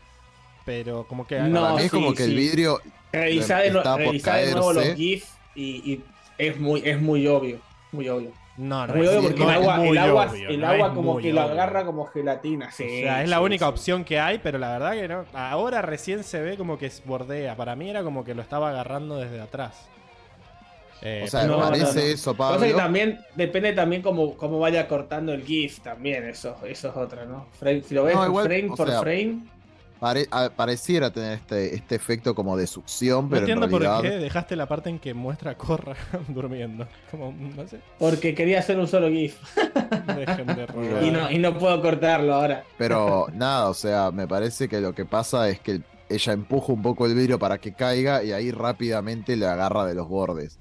pero 0.64 1.06
como 1.08 1.26
que. 1.26 1.40
No, 1.40 1.60
Para 1.62 1.72
mí 1.74 1.78
es 1.78 1.82
sí, 1.84 1.90
como 1.90 2.14
que 2.14 2.24
el 2.24 2.34
vidrio 2.36 2.80
Revisá 3.12 3.58
de, 3.58 3.70
por 3.72 3.84
revisá 3.98 4.36
de 4.36 4.52
nuevo 4.52 4.72
los. 4.72 4.94
GIFs 4.94 5.28
y, 5.54 5.92
y 5.92 6.04
es 6.38 6.58
muy 6.58 6.80
es 6.84 7.00
muy 7.02 7.26
obvio. 7.26 7.58
Muy 7.92 8.08
obvio. 8.08 8.32
No, 8.56 8.86
no, 8.86 8.94
Es 8.94 8.98
muy 8.98 9.06
obvio 9.08 9.20
sí, 9.20 9.26
porque 9.26 9.40
no 9.44 9.50
el 9.50 9.56
agua, 9.56 9.86
el 9.86 9.98
agua, 9.98 10.26
obvio, 10.30 10.48
el 10.48 10.64
agua 10.64 10.94
como 10.94 11.16
que 11.18 11.32
lo 11.32 11.40
agarra 11.40 11.84
como 11.84 12.06
gelatina. 12.06 12.70
Sí, 12.70 12.84
O 12.84 12.88
sea, 12.88 13.22
es 13.22 13.28
la 13.28 13.40
única 13.40 13.64
sí. 13.66 13.70
opción 13.70 14.04
que 14.04 14.20
hay, 14.20 14.38
pero 14.38 14.58
la 14.58 14.72
verdad 14.72 14.92
que 14.92 15.08
no. 15.08 15.24
Ahora 15.32 15.82
recién 15.82 16.22
se 16.22 16.40
ve 16.40 16.56
como 16.56 16.78
que 16.78 16.90
bordea. 17.04 17.56
Para 17.56 17.74
mí 17.74 17.90
era 17.90 18.02
como 18.04 18.24
que 18.24 18.34
lo 18.34 18.42
estaba 18.42 18.70
agarrando 18.70 19.16
desde 19.18 19.40
atrás. 19.40 19.88
Eh, 21.02 21.22
O 21.24 21.26
sea, 21.26 21.44
No, 21.44 21.58
me 21.58 21.64
parece 21.64 21.84
no, 21.86 21.94
no. 21.94 22.00
eso, 22.00 22.34
Pasa 22.36 22.64
que 22.64 22.72
Pablo. 22.72 22.76
también 22.84 23.20
depende 23.34 23.72
también 23.72 24.00
cómo, 24.02 24.36
cómo 24.36 24.58
vaya 24.60 24.86
cortando 24.88 25.32
el 25.34 25.44
GIF 25.44 25.80
también, 25.80 26.24
eso, 26.24 26.56
eso 26.64 26.88
es 26.90 26.96
otra, 26.96 27.24
¿no? 27.26 27.46
Frame- 27.60 27.82
si 27.82 27.94
lo 27.94 28.04
ves 28.04 28.14
No, 28.14 28.26
igual, 28.26 28.46
frame 28.46 28.68
o 28.70 28.76
por 28.76 28.88
sea, 28.88 29.00
frame, 29.00 29.38
Pare- 30.04 30.28
a- 30.30 30.50
pareciera 30.50 31.10
tener 31.10 31.32
este, 31.38 31.74
este 31.74 31.94
efecto 31.94 32.34
como 32.34 32.56
de 32.58 32.66
succión, 32.66 33.24
no 33.24 33.30
pero 33.30 33.46
en 33.46 33.50
entiendo 33.52 33.70
por 33.70 33.80
realidad. 33.80 34.02
qué 34.02 34.18
dejaste 34.22 34.54
la 34.54 34.66
parte 34.66 34.90
en 34.90 34.98
que 34.98 35.14
muestra 35.14 35.52
a 35.52 35.54
Corra 35.56 35.96
durmiendo. 36.28 36.86
Como, 37.10 37.32
no 37.32 37.66
sé. 37.66 37.80
porque 37.98 38.34
quería 38.34 38.58
hacer 38.58 38.78
un 38.78 38.86
solo 38.86 39.08
GIF 39.08 39.36
Dejen 40.14 40.46
de 40.46 40.66
robar. 40.66 41.02
y 41.02 41.10
no, 41.10 41.30
y 41.30 41.38
no 41.38 41.56
puedo 41.58 41.80
cortarlo 41.80 42.34
ahora. 42.34 42.64
Pero 42.76 43.28
nada, 43.34 43.68
o 43.70 43.74
sea, 43.74 44.10
me 44.10 44.28
parece 44.28 44.68
que 44.68 44.80
lo 44.80 44.94
que 44.94 45.06
pasa 45.06 45.48
es 45.48 45.58
que 45.60 45.80
ella 46.10 46.32
empuja 46.34 46.72
un 46.72 46.82
poco 46.82 47.06
el 47.06 47.14
vidrio 47.14 47.38
para 47.38 47.56
que 47.56 47.72
caiga 47.72 48.22
y 48.22 48.32
ahí 48.32 48.50
rápidamente 48.50 49.36
le 49.36 49.46
agarra 49.46 49.86
de 49.86 49.94
los 49.94 50.06
bordes. 50.08 50.58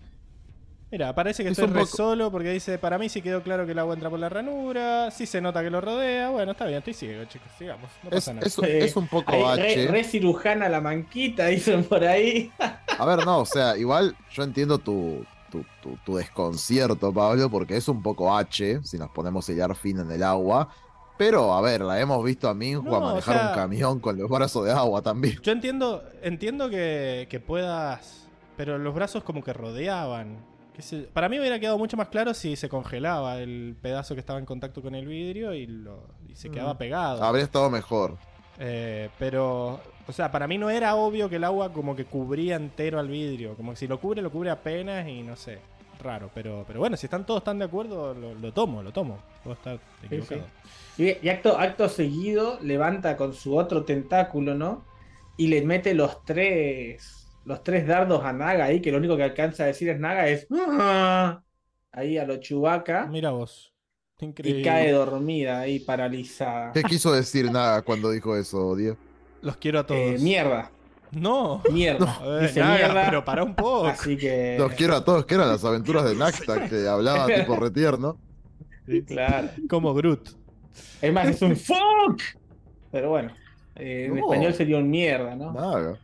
Mira, 0.93 1.15
parece 1.15 1.41
que 1.41 1.49
Es 1.49 1.57
estoy 1.57 1.69
un 1.69 1.73
re 1.73 1.85
poco- 1.85 1.97
solo 1.97 2.29
porque 2.31 2.51
dice, 2.51 2.77
para 2.77 2.99
mí 2.99 3.09
sí 3.09 3.23
quedó 3.23 3.41
claro 3.41 3.65
que 3.65 3.71
el 3.71 3.79
agua 3.79 3.95
entra 3.95 4.11
por 4.11 4.19
la 4.19 4.29
ranura, 4.29 5.09
sí 5.09 5.25
se 5.25 5.41
nota 5.41 5.63
que 5.63 5.71
lo 5.71 5.81
rodea, 5.81 6.29
bueno, 6.29 6.51
está 6.51 6.65
bien, 6.65 6.77
estoy 6.77 6.93
ciego, 6.93 7.25
chicos, 7.25 7.47
sigamos, 7.57 7.89
no 8.03 8.09
Es, 8.09 8.15
pasa 8.17 8.33
nada. 8.35 8.45
es- 8.45 8.59
Eh, 8.59 8.85
es 8.85 8.95
un 8.95 9.07
poco 9.07 9.31
Ahí, 9.31 9.41
H. 9.41 9.87
re, 9.87 9.87
re 9.87 10.03
cirujana 10.03 10.69
la 10.69 10.81
manquita, 10.81 11.47
dicen 11.81 11.83
por 11.85 12.03
ahí. 12.03 12.51
A 12.99 13.05
ver, 13.07 13.25
no, 13.25 13.39
o 13.39 13.45
sea, 13.47 13.75
igual 13.75 14.15
yo 14.31 14.43
entiendo 14.43 14.77
tu, 14.77 15.25
tu, 15.51 15.65
tu- 15.81 15.97
tu 16.05 16.15
desconcierto, 16.17 17.11
Pablo, 17.11 17.49
porque 17.49 17.75
es 17.75 17.87
un 17.87 18.03
poco 18.03 18.37
H, 18.37 18.81
si 18.83 18.99
nos 18.99 19.09
ponemos 19.09 19.49
a 19.49 19.51
hilar 19.51 19.73
fin 19.75 19.97
en 19.97 20.11
el 20.11 20.21
agua. 20.21 20.69
Pero, 21.17 21.55
a 21.55 21.61
ver, 21.61 21.81
la 21.81 21.99
hemos 21.99 22.23
visto 22.23 22.47
a 22.47 22.53
Minju 22.53 22.83
No, 22.83 22.95
a 22.95 22.97
o 22.99 23.01
manejar 23.01 23.35
sea- 23.35 23.49
un 23.49 23.55
camión 23.55 23.99
con 23.99 24.15
los 24.19 24.29
brazos 24.29 24.63
de 24.65 24.71
agua 24.71 25.01
también. 25.01 25.39
Yo 25.41 25.51
entiendo, 25.53 26.03
entiendo 26.21 26.69
que, 26.69 27.25
que 27.31 27.39
puedas, 27.39 28.27
pero 28.57 28.77
los 28.77 28.93
brazos 28.93 29.23
como 29.23 29.43
que 29.43 29.53
rodeaban. 29.53 30.52
Qué 30.75 30.81
sé- 30.81 31.07
Para 31.13 31.29
mí 31.29 31.39
hubiera 31.39 31.59
quedado 31.59 31.77
mucho 31.77 31.97
más 31.97 32.07
claro 32.07 32.33
si 32.33 32.55
se 32.55 32.67
congelaba 32.67 33.37
el 33.39 33.75
pedazo 33.81 34.15
que 34.15 34.19
estaba 34.21 34.39
en 34.39 34.45
contacto 34.45 34.81
con 34.81 34.95
el 34.95 35.07
vidrio 35.07 35.53
y, 35.53 35.67
lo, 35.67 36.07
y 36.27 36.35
se 36.35 36.49
quedaba 36.49 36.73
Mm. 36.73 36.77
pegado. 36.77 37.23
Habría 37.23 37.43
estado 37.43 37.69
mejor. 37.69 38.17
Eh, 38.59 39.09
pero, 39.19 39.79
o 40.07 40.11
sea, 40.11 40.31
para 40.31 40.47
mí 40.47 40.57
no 40.57 40.69
era 40.69 40.95
obvio 40.95 41.29
que 41.29 41.35
el 41.37 41.43
agua 41.43 41.71
como 41.73 41.95
que 41.95 42.05
cubría 42.05 42.55
entero 42.55 42.99
al 42.99 43.07
vidrio. 43.07 43.55
Como 43.55 43.71
que 43.71 43.77
si 43.77 43.87
lo 43.87 43.99
cubre, 43.99 44.21
lo 44.21 44.31
cubre 44.31 44.49
apenas 44.49 45.07
y 45.07 45.21
no 45.21 45.35
sé. 45.35 45.59
Raro, 46.01 46.29
pero, 46.33 46.63
pero 46.67 46.79
bueno, 46.79 46.97
si 46.97 47.05
están 47.05 47.25
todos 47.25 47.43
tan 47.43 47.59
de 47.59 47.65
acuerdo, 47.65 48.13
lo, 48.15 48.33
lo 48.33 48.51
tomo, 48.51 48.81
lo 48.83 48.91
tomo. 48.91 49.19
Puedo 49.43 49.53
estar 49.55 49.79
equivocado. 50.03 50.41
Y, 50.97 51.25
y 51.25 51.29
acto, 51.29 51.57
acto 51.57 51.87
seguido 51.87 52.57
levanta 52.61 53.15
con 53.15 53.33
su 53.33 53.55
otro 53.55 53.83
tentáculo, 53.85 54.53
¿no? 54.55 54.83
Y 55.37 55.47
le 55.47 55.61
mete 55.61 55.93
los 55.93 56.23
tres 56.25 57.22
los 57.45 57.63
tres 57.63 57.85
dardos 57.87 58.23
a 58.23 58.33
Naga 58.33 58.65
ahí, 58.65 58.81
que 58.81 58.91
lo 58.91 58.97
único 58.97 59.17
que 59.17 59.23
alcanza 59.23 59.63
a 59.63 59.67
decir 59.67 59.89
es 59.89 59.99
Naga 59.99 60.27
es 60.27 60.47
"Ah", 60.51 61.41
ahí 61.91 62.17
a 62.17 62.25
lo 62.25 62.37
Chubaca 62.37 63.05
Mira 63.07 63.31
vos. 63.31 63.73
Increíble. 64.19 64.61
y 64.61 64.63
cae 64.63 64.91
dormida 64.91 65.59
ahí 65.61 65.79
paralizada. 65.79 66.71
¿Qué 66.71 66.83
quiso 66.83 67.11
decir 67.11 67.51
nada 67.51 67.81
cuando 67.81 68.09
dijo 68.11 68.37
eso, 68.37 68.73
Diego? 68.75 68.95
Los 69.41 69.57
quiero 69.57 69.79
a 69.79 69.85
todos. 69.85 69.99
Eh, 69.99 70.17
mierda, 70.21 70.71
No. 71.11 71.61
mierda. 71.71 72.19
Ver, 72.25 72.43
Dice 72.43 72.61
Naga, 72.61 72.77
mierda. 72.87 73.05
pero 73.05 73.25
para 73.25 73.43
un 73.43 73.53
poco. 73.55 73.87
Así 73.87 74.15
que. 74.15 74.55
Los 74.57 74.71
quiero 74.73 74.95
a 74.95 75.03
todos, 75.03 75.25
que 75.25 75.35
eran 75.35 75.49
las 75.49 75.65
aventuras 75.65 76.05
de 76.05 76.15
Nakta, 76.15 76.69
que 76.69 76.87
hablaba 76.87 77.25
tipo 77.35 77.55
retierno. 77.57 78.17
Claro. 79.07 79.49
Como 79.69 79.93
Groot. 79.93 80.29
Es 81.01 81.11
más, 81.13 81.27
es 81.27 81.41
un 81.41 81.55
fuck. 81.57 82.21
Pero 82.91 83.09
bueno, 83.09 83.33
eh, 83.75 84.05
en 84.09 84.17
español 84.19 84.53
sería 84.53 84.77
un 84.77 84.89
mierda, 84.89 85.35
¿no? 85.35 85.51
Nada. 85.51 85.99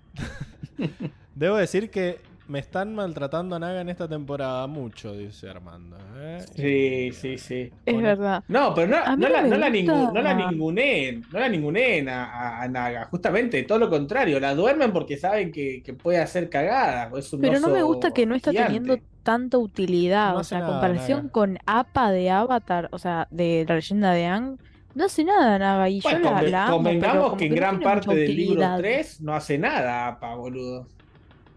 Debo 1.39 1.55
decir 1.55 1.89
que 1.89 2.17
me 2.49 2.59
están 2.59 2.93
maltratando 2.95 3.55
a 3.55 3.59
Naga 3.59 3.79
en 3.79 3.87
esta 3.89 4.07
temporada 4.09 4.67
mucho, 4.67 5.13
dice 5.15 5.49
Armando. 5.49 5.95
¿eh? 6.17 6.43
Sí, 6.55 7.11
sí, 7.13 7.37
sí. 7.37 7.71
Es 7.85 8.01
verdad. 8.01 8.43
No, 8.49 8.73
pero 8.73 8.87
no, 8.87 9.15
no, 9.15 9.29
la, 9.29 9.43
no, 9.43 9.55
la, 9.55 9.69
gusta. 9.69 9.69
ningu- 9.69 10.11
no 10.13 10.21
la 10.21 10.33
ninguneen, 10.33 11.23
no 11.31 11.39
la 11.39 11.47
ninguneen 11.47 12.09
a, 12.09 12.25
a- 12.25 12.63
a 12.63 12.67
Naga. 12.67 13.05
Justamente, 13.05 13.63
todo 13.63 13.77
lo 13.79 13.89
contrario, 13.89 14.37
la 14.41 14.53
duermen 14.53 14.91
porque 14.91 15.15
saben 15.15 15.51
que, 15.51 15.81
que 15.81 15.93
puede 15.93 16.17
hacer 16.17 16.49
cagadas. 16.49 17.13
es 17.17 17.31
un 17.31 17.39
Pero 17.41 17.59
no 17.61 17.69
me 17.69 17.83
gusta 17.83 18.11
que 18.11 18.25
no 18.25 18.35
está 18.35 18.51
gigante. 18.51 18.73
teniendo 18.73 19.03
tanta 19.23 19.57
utilidad. 19.59 20.33
No 20.33 20.39
o 20.39 20.43
sea, 20.43 20.57
en 20.57 20.63
nada, 20.65 20.73
comparación 20.73 21.17
Naga. 21.19 21.31
con 21.31 21.57
APA 21.67 22.11
de 22.11 22.29
Avatar, 22.31 22.89
o 22.91 22.97
sea, 22.99 23.27
de 23.31 23.63
la 23.65 23.75
leyenda 23.75 24.11
de 24.11 24.25
Aang, 24.25 24.57
no 24.95 25.05
hace 25.05 25.23
nada 25.23 25.59
Naga. 25.59 25.87
Y 25.87 26.01
yo 26.01 26.09
Bueno, 26.09 26.31
la, 26.31 26.41
conven- 26.41 26.49
la 26.49 26.65
amo, 26.65 26.75
convengamos 26.77 27.25
pero 27.27 27.37
que 27.37 27.45
en 27.45 27.55
gran 27.55 27.79
parte 27.79 28.13
del 28.15 28.35
libro 28.35 28.53
utilidad. 28.55 28.77
3 28.79 29.21
no 29.21 29.35
hace 29.35 29.57
nada, 29.59 30.07
APA, 30.07 30.33
boludo. 30.35 30.87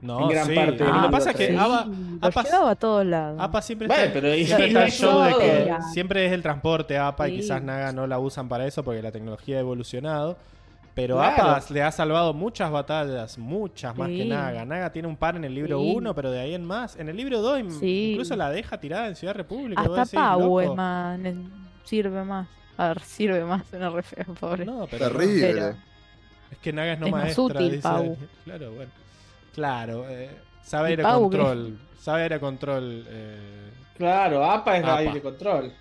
No, 0.03 0.23
en 0.23 0.29
gran 0.31 0.47
sí. 0.49 0.55
parte 0.55 0.85
Lo 0.85 1.03
que 1.03 1.09
pasa 1.11 1.31
es 1.31 1.37
que 1.37 1.57
APA, 1.57 2.43
llevaba 2.43 2.71
a 2.71 2.75
todos 2.75 3.07
lados. 3.07 3.41
APA 3.41 3.63
siempre 3.63 3.87
Bueno, 3.89 4.03
está, 4.03 4.13
pero 4.13 4.35
y- 4.35 4.45
siempre 4.45 4.67
está 4.67 4.83
el 4.83 4.89
es 4.89 4.95
show 4.95 5.23
de 5.23 5.35
que 5.39 5.75
siempre 5.93 6.27
es 6.27 6.33
el 6.33 6.43
transporte 6.43 6.99
APA 6.99 7.29
y 7.29 7.37
quizás 7.39 7.63
Naga 7.63 7.93
no 7.93 8.07
la 8.09 8.19
usan 8.19 8.49
para 8.49 8.67
eso 8.67 8.83
porque 8.83 9.01
la 9.01 9.13
tecnología 9.13 9.57
ha 9.57 9.61
evolucionado. 9.61 10.37
Pero 10.95 11.17
Claro. 11.17 11.43
APA 11.53 11.65
le 11.73 11.83
ha 11.83 11.91
salvado 11.91 12.35
muchas 12.35 12.71
batallas, 12.71 13.39
muchas 13.39 13.97
más 13.97 14.09
que. 14.09 14.27
Naga. 14.27 14.65
Naga 14.67 14.91
tiene 14.93 15.09
un 15.09 15.17
par 15.17 15.37
en 15.37 15.45
el 15.45 15.55
libro 15.55 15.79
Sí. 15.79 15.93
1, 15.97 16.15
pero 16.15 16.31
de 16.31 16.41
ahí 16.41 16.55
en 16.55 16.65
más. 16.67 16.97
En 16.97 17.09
el 17.09 17.17
libro 17.17 17.41
2 17.41 17.61
in- 17.61 17.71
Sí. 17.71 18.11
incluso 18.13 18.37
la 18.37 18.51
deja 18.51 18.79
tirada 18.79 19.07
en 19.09 19.17
Ciudad 19.17 19.35
República. 19.35 19.81
Hasta 19.81 20.05
Pau 20.19 20.61
es 20.61 20.67
loco. 20.67 20.77
más, 20.77 21.19
ne- 21.19 21.35
sirve 21.85 22.25
más. 22.25 22.47
A 22.77 22.89
ver, 22.89 23.01
sirve 23.01 23.43
más, 23.45 23.65
suena 23.69 23.89
re 23.89 24.03
feo, 24.03 24.35
pobre. 24.39 24.67
No, 24.67 24.87
pero. 24.91 25.09
Terrible. 25.09 25.53
Pero- 25.53 25.75
Es 26.51 26.59
que 26.59 26.73
Naga 26.75 26.93
es 26.93 27.01
no 27.01 27.07
Es 27.07 27.13
más 27.13 27.23
maestra. 27.23 27.45
útil, 27.45 27.71
dice 27.71 27.83
Pau. 27.83 28.17
Claro, 28.45 28.73
bueno. 28.73 28.91
Claro, 29.55 30.07
eh, 30.09 30.31
sabe 30.63 30.89
aire 30.91 31.03
Pau, 31.03 31.29
¿qué? 31.31 31.37
control. 31.39 31.79
Sabe 32.01 32.23
aire 32.23 32.41
control. 32.41 33.05
eh, 33.09 33.71
Claro, 33.97 34.45
APA 34.45 34.77
es 34.79 34.85
APA. 34.85 34.97
aire 34.99 35.13
de 35.15 35.23
control. 35.23 35.73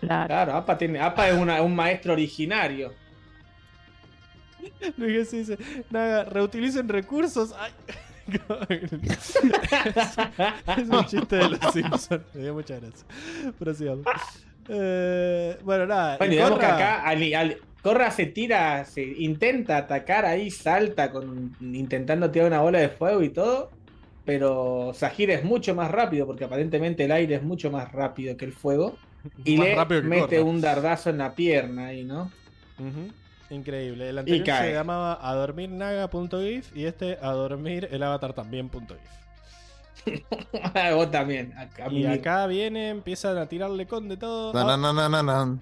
Claro. 0.00 0.26
Claro, 0.26 0.56
APA, 0.56 0.78
tiene, 0.78 0.98
APA 1.00 1.28
es 1.28 1.34
una- 1.38 1.62
un 1.62 1.74
maestro 1.76 2.12
originario. 2.14 2.92
Luis 4.96 5.12
Gessi 5.30 5.38
dice, 5.38 5.58
Naga, 5.90 6.24
reutilicen 6.24 6.88
recursos. 6.88 7.54
Ay. 7.58 7.72
es 10.76 10.88
un 10.88 11.04
chiste 11.06 11.36
de 11.36 11.48
los 11.50 11.58
Simpsons. 11.72 12.22
Me 12.34 12.42
dio 12.42 12.54
muchas 12.54 12.80
gracias. 12.80 13.04
Prosigamos. 13.58 14.04
Eh, 14.68 15.58
bueno, 15.62 15.86
nada. 15.86 16.16
Bueno, 16.18 16.32
y 16.32 16.36
digamos 16.36 16.58
que 16.58 16.64
Korra- 16.66 16.74
acá 16.76 17.02
al- 17.02 17.34
al- 17.34 17.58
Corra 17.82 18.10
se 18.12 18.26
tira, 18.26 18.84
se 18.84 19.02
intenta 19.02 19.76
atacar 19.76 20.24
ahí, 20.24 20.50
salta 20.50 21.10
con 21.10 21.56
intentando 21.60 22.30
tirar 22.30 22.48
una 22.48 22.60
bola 22.60 22.78
de 22.78 22.88
fuego 22.88 23.22
y 23.22 23.30
todo. 23.30 23.70
Pero 24.24 24.92
Sahir 24.94 25.30
es 25.30 25.42
mucho 25.42 25.74
más 25.74 25.90
rápido 25.90 26.26
porque 26.26 26.44
aparentemente 26.44 27.04
el 27.04 27.12
aire 27.12 27.34
es 27.34 27.42
mucho 27.42 27.72
más 27.72 27.90
rápido 27.90 28.36
que 28.36 28.44
el 28.44 28.52
fuego. 28.52 28.96
Y 29.44 29.56
Más 29.56 29.88
le 29.88 30.02
mete 30.02 30.40
un 30.40 30.60
dardazo 30.60 31.10
en 31.10 31.18
la 31.18 31.34
pierna 31.34 31.88
ahí, 31.88 32.04
¿no? 32.04 32.30
Ujú. 32.78 33.10
Increíble. 33.50 34.08
El 34.10 34.18
anterior 34.18 34.46
cae. 34.46 34.68
se 34.68 34.74
llamaba 34.74 35.14
adormirnaga.gif 35.14 36.74
y 36.76 36.84
este 36.84 37.18
adormir 37.20 37.88
el 37.90 38.02
avatar 38.02 38.32
también.gif. 38.32 38.96
Vos 40.94 41.10
también. 41.10 41.52
Acá, 41.58 41.88
Y 41.90 42.06
acá 42.06 42.46
viene, 42.46 42.90
empiezan 42.90 43.36
a 43.38 43.46
tirarle 43.46 43.86
con 43.86 44.08
de 44.08 44.16
todo. 44.16 44.52
Na, 44.52 44.76
na, 44.76 44.92
na, 44.92 45.08
na, 45.08 45.22
na. 45.22 45.58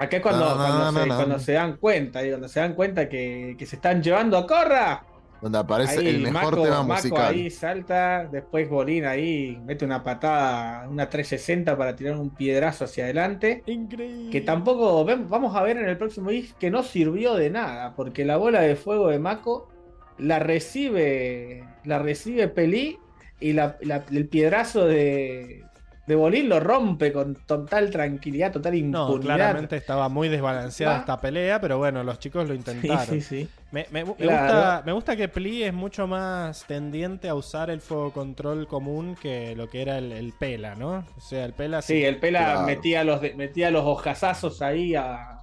Acá 0.00 0.16
es 0.16 0.22
cuando, 0.22 0.56
cuando, 0.56 1.00
se, 1.00 1.06
cuando 1.08 1.38
se 1.38 1.52
dan 1.52 1.76
cuenta, 1.76 2.24
y 2.24 2.30
cuando 2.30 2.48
se 2.48 2.60
dan 2.60 2.74
cuenta 2.74 3.08
que, 3.08 3.54
que 3.58 3.66
se 3.66 3.76
están 3.76 4.02
llevando 4.02 4.36
a 4.38 4.46
Corra. 4.46 5.04
Donde 5.40 5.56
aparece 5.56 6.00
Ahí 6.00 6.08
el 6.08 6.20
mejor 6.20 6.54
Mako- 6.56 6.64
tema 6.64 6.82
musical. 6.82 7.34
ahí 7.34 7.48
salta, 7.50 8.28
después 8.30 8.68
Bolín 8.68 9.06
ahí 9.06 9.58
mete 9.64 9.86
una 9.86 10.02
patada, 10.02 10.86
una 10.86 11.08
360 11.08 11.78
para 11.78 11.96
tirar 11.96 12.16
un 12.18 12.28
piedrazo 12.28 12.84
hacia 12.84 13.04
adelante. 13.04 13.62
Increíble. 13.64 14.30
Que 14.30 14.42
tampoco 14.42 15.02
vamos 15.04 15.56
a 15.56 15.62
ver 15.62 15.78
en 15.78 15.88
el 15.88 15.96
próximo 15.96 16.28
GIF 16.28 16.52
que 16.54 16.70
no 16.70 16.82
sirvió 16.82 17.36
de 17.36 17.48
nada, 17.48 17.94
porque 17.96 18.26
la 18.26 18.36
bola 18.36 18.60
de 18.60 18.76
fuego 18.76 19.08
de 19.08 19.18
Mako 19.18 19.70
la 20.18 20.40
recibe, 20.40 21.64
la 21.84 21.98
recibe 21.98 22.48
Pelí 22.48 22.98
y 23.40 23.54
la- 23.54 23.76
la- 23.80 24.04
el 24.12 24.28
piedrazo 24.28 24.86
de, 24.86 25.64
de 26.10 26.16
Bolín 26.16 26.48
lo 26.48 26.58
rompe 26.58 27.12
con 27.12 27.36
total 27.46 27.88
tranquilidad, 27.88 28.50
total 28.50 28.74
impunidad. 28.74 29.06
No, 29.08 29.20
claramente 29.20 29.76
estaba 29.76 30.08
muy 30.08 30.28
desbalanceada 30.28 30.94
Va. 30.94 30.98
esta 31.00 31.20
pelea, 31.20 31.60
pero 31.60 31.78
bueno, 31.78 32.02
los 32.02 32.18
chicos 32.18 32.48
lo 32.48 32.52
Sí, 32.54 32.58
intentaron. 32.58 33.06
sí, 33.06 33.20
sí. 33.20 33.48
Me, 33.70 33.86
me- 33.92 34.04
me 34.04 34.14
Claro. 34.16 34.42
gusta, 34.54 34.82
me 34.84 34.92
gusta 34.92 35.14
que 35.14 35.28
Pli 35.28 35.62
es 35.62 35.72
mucho 35.72 36.08
más 36.08 36.64
tendiente 36.66 37.28
a 37.28 37.36
usar 37.36 37.70
el 37.70 37.80
fuego 37.80 38.12
control 38.12 38.66
común 38.66 39.14
que 39.22 39.54
lo 39.54 39.70
que 39.70 39.82
era 39.82 39.98
el, 39.98 40.10
el 40.10 40.32
Pela, 40.32 40.74
¿no? 40.74 41.04
O 41.16 41.20
sea, 41.20 41.44
el 41.44 41.52
Pela 41.52 41.80
Sí, 41.80 42.04
el 42.04 42.18
Pela 42.18 42.40
Claro. 42.40 42.62
metía 42.66 43.04
los 43.04 43.20
metía 43.36 43.70
los 43.70 43.84
hojazazos 43.84 44.62
ahí 44.62 44.96
a, 44.96 45.38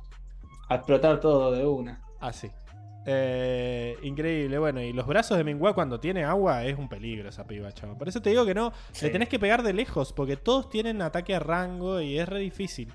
a 0.68 0.76
explotar 0.76 1.22
todo 1.22 1.54
de 1.54 1.66
una. 1.66 2.02
Así. 2.20 2.52
Eh, 3.10 3.96
increíble, 4.04 4.58
bueno, 4.60 4.82
y 4.82 4.92
los 4.92 5.08
brazos 5.08 5.38
de 5.38 5.44
Minghua 5.46 5.74
cuando 5.74 5.98
tiene 6.00 6.26
agua 6.26 6.66
es 6.66 6.78
un 6.78 6.90
peligro 6.90 7.30
esa 7.30 7.48
piba, 7.48 7.72
chavo. 7.72 7.98
Por 7.98 8.10
eso 8.10 8.22
te 8.22 8.30
digo 8.32 8.46
que 8.46 8.54
no, 8.54 8.74
Sí. 8.92 9.06
le 9.06 9.12
tenés 9.12 9.30
que 9.30 9.40
pegar 9.40 9.64
de 9.64 9.72
lejos, 9.72 10.12
porque 10.12 10.36
todos 10.36 10.70
tienen 10.70 11.02
ataque 11.02 11.34
a 11.34 11.40
rango 11.40 12.02
y 12.02 12.20
es 12.20 12.28
re 12.28 12.40
difícil. 12.40 12.92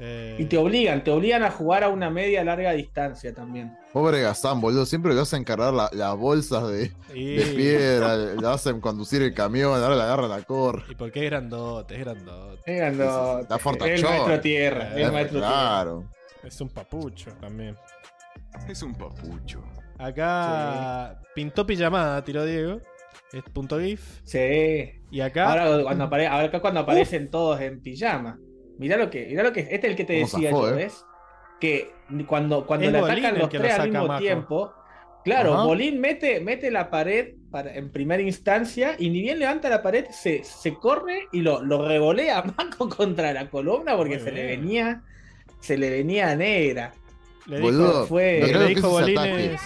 Eh, 0.00 0.36
Y 0.38 0.44
te 0.44 0.56
obligan, 0.58 1.02
te 1.02 1.10
obligan 1.10 1.42
a 1.42 1.50
jugar 1.50 1.82
a 1.82 1.88
una 1.88 2.08
media 2.10 2.44
larga 2.44 2.70
distancia 2.72 3.34
también. 3.34 3.76
Pobre 3.92 4.20
Gazán, 4.20 4.60
boludo. 4.60 4.86
Siempre 4.86 5.12
le 5.12 5.20
hacen 5.22 5.42
cargar 5.42 5.72
la- 5.74 5.90
las 5.92 6.16
bolsas 6.16 6.68
de, 6.70 6.92
y, 7.14 7.34
de 7.36 7.44
piedra, 7.56 8.14
le 8.16 8.46
hacen 8.46 8.80
conducir 8.80 9.22
el 9.22 9.34
camión, 9.34 9.72
ahora 9.82 9.96
le 9.96 10.02
agarran 10.02 10.28
la 10.30 10.42
cor. 10.42 10.84
y 10.88 10.94
porque 10.94 11.24
es 11.24 11.30
grandote, 11.30 11.94
es 11.96 12.00
grandote. 12.00 12.60
Es 12.72 12.76
grandote, 12.78 13.46
La 13.48 13.56
el 13.56 13.60
fortachón. 13.62 14.10
maestro 14.10 14.40
tierra, 14.40 14.90
Eh, 14.96 15.02
el 15.02 15.12
maestro 15.12 15.38
tierra. 15.40 15.52
Claro. 15.54 16.04
Es 16.44 16.60
un 16.60 16.68
papucho 16.68 17.32
también. 17.40 17.74
Es 18.68 18.82
un 18.82 18.94
papucho. 18.94 19.62
Acá 19.98 21.20
pintó 21.34 21.66
pijamada, 21.66 22.22
tiró 22.24 22.44
Diego. 22.44 22.80
Es 23.32 23.42
punto 23.52 23.78
GIF. 23.78 24.20
Sí. 24.24 24.92
Y 25.10 25.20
acá. 25.20 25.48
Ahora 25.50 25.82
cuando, 25.82 26.04
apare- 26.04 26.26
ahora 26.28 26.46
acá 26.48 26.60
cuando 26.60 26.80
aparecen 26.80 27.30
todos 27.30 27.60
en 27.60 27.80
pijama. 27.80 28.38
Mirá 28.78 28.96
lo 28.96 29.10
que, 29.10 29.26
mirá 29.26 29.42
lo 29.42 29.52
que, 29.52 29.60
este 29.60 29.74
es 29.76 29.84
el 29.84 29.96
que 29.96 30.04
te 30.04 30.14
¿Cómo 30.20 30.26
decía 30.26 30.50
yo, 30.50 30.68
eh? 30.70 30.74
¿ves? 30.74 31.04
Que 31.60 31.90
cuando, 32.26 32.64
cuando 32.64 32.90
le 32.90 32.98
atacan 32.98 33.34
los 33.34 33.42
lo 33.42 33.48
tres 33.48 33.78
al 33.78 33.90
mismo 33.90 34.18
tiempo, 34.18 34.72
claro, 35.24 35.54
Ajá. 35.54 35.64
Bolín 35.64 36.00
mete, 36.00 36.40
mete 36.40 36.70
la 36.70 36.88
pared 36.88 37.34
para, 37.50 37.74
en 37.74 37.90
primera 37.90 38.22
instancia 38.22 38.94
y 38.96 39.10
ni 39.10 39.20
bien 39.20 39.40
levanta 39.40 39.68
la 39.68 39.82
pared, 39.82 40.06
se, 40.10 40.44
se 40.44 40.74
corre 40.74 41.26
y 41.32 41.40
lo, 41.40 41.60
lo 41.60 41.86
revolea 41.88 42.38
a 42.38 42.70
contra 42.96 43.32
la 43.32 43.50
columna 43.50 43.96
porque 43.96 44.16
Muy 44.18 44.24
se 44.24 44.30
le 44.30 44.46
venía, 44.46 45.02
se 45.60 45.76
le 45.76 45.90
venía 45.90 46.36
negra. 46.36 46.92
Le 47.48 47.60
Boludo, 47.60 47.86
dijo, 48.02 48.06
fue- 48.06 48.40
lo 48.40 48.46
que 48.46 48.52
mirá 48.52 48.60
le 48.60 48.74
dijo. 49.48 49.58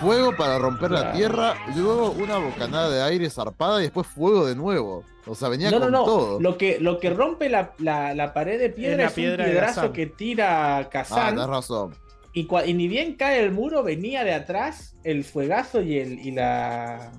Fuego 0.00 0.36
para 0.36 0.58
romper 0.58 0.90
la 0.90 1.12
tierra, 1.12 1.54
luego 1.74 2.10
una 2.10 2.36
bocanada 2.36 2.90
de 2.90 3.02
aire 3.02 3.30
zarpada 3.30 3.80
y 3.80 3.84
después 3.84 4.06
fuego 4.06 4.44
de 4.46 4.54
nuevo. 4.54 5.04
O 5.26 5.34
sea, 5.34 5.48
venía 5.48 5.70
No, 5.70 5.78
no, 5.78 5.84
con 5.86 5.92
no. 5.92 6.04
todo. 6.04 6.40
Lo 6.40 6.58
que, 6.58 6.78
lo 6.78 7.00
que 7.00 7.10
rompe 7.10 7.48
la, 7.48 7.72
la- 7.78 8.14
la 8.14 8.34
pared 8.34 8.58
de 8.60 8.68
piedra 8.68 8.96
la 8.98 9.04
es, 9.06 9.12
piedra 9.14 9.44
un 9.44 9.50
piedrazo 9.50 9.92
que 9.92 10.06
tira 10.06 10.76
Ah, 10.78 10.88
Kazan. 10.90 11.34
tenés 11.34 11.46
razón. 11.48 11.94
Y, 12.34 12.46
cua- 12.46 12.66
y 12.66 12.74
ni 12.74 12.86
bien 12.88 13.14
cae 13.14 13.40
el 13.42 13.50
muro, 13.52 13.82
venía 13.82 14.22
de 14.22 14.34
atrás 14.34 14.94
el 15.02 15.24
fuegazo 15.24 15.80
y, 15.80 15.98
el, 15.98 16.18
y 16.18 16.30
la, 16.32 17.10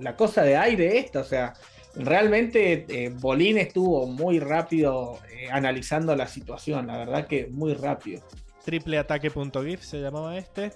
la 0.00 0.16
cosa 0.16 0.42
de 0.42 0.56
aire 0.56 0.98
esta. 0.98 1.20
O 1.20 1.24
sea, 1.24 1.52
realmente 1.94 2.86
eh, 2.88 3.10
Bolín 3.10 3.58
estuvo 3.58 4.06
muy 4.06 4.40
rápido 4.40 5.18
eh, 5.30 5.48
analizando 5.52 6.16
la 6.16 6.26
situación. 6.26 6.86
La 6.86 6.96
verdad 6.96 7.26
que 7.26 7.46
muy 7.48 7.74
rápido. 7.74 8.22
Triple 8.64 8.98
ataque.gif 8.98 9.82
se 9.82 10.00
llamaba 10.00 10.36
este. 10.36 10.72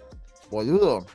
Boludo. 0.51 1.07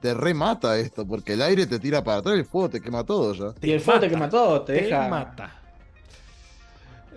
Te 0.00 0.12
remata 0.14 0.78
esto, 0.78 1.06
porque 1.06 1.32
el 1.32 1.42
aire 1.42 1.66
te 1.66 1.78
tira 1.78 2.04
para 2.04 2.18
atrás 2.18 2.36
y 2.36 2.40
el 2.40 2.44
fuego 2.46 2.68
te 2.70 2.80
quema 2.80 3.04
todo 3.04 3.32
ya. 3.32 3.54
y 3.66 3.72
el 3.72 3.80
fuego 3.80 4.00
te 4.00 4.08
quema 4.10 4.28
todo, 4.28 4.62
te, 4.62 4.74
Te 4.74 4.82
deja. 4.84 5.08
mata. 5.08 5.62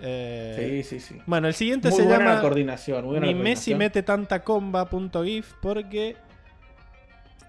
Eh, 0.02 0.82
Sí, 0.82 0.98
sí, 0.98 1.06
sí. 1.14 1.20
Bueno, 1.26 1.46
el 1.48 1.54
siguiente 1.54 1.90
Muy 1.90 1.96
se 1.98 2.04
buena 2.04 2.18
la 2.24 2.30
llama 2.30 2.40
coordinación. 2.40 3.04
Muy 3.04 3.10
buena 3.18 3.26
Ni 3.26 3.34
la 3.34 3.40
Messi 3.44 3.74
mete 3.74 4.02
tanta 4.02 4.42
comba.gif 4.42 5.52
porque 5.60 6.16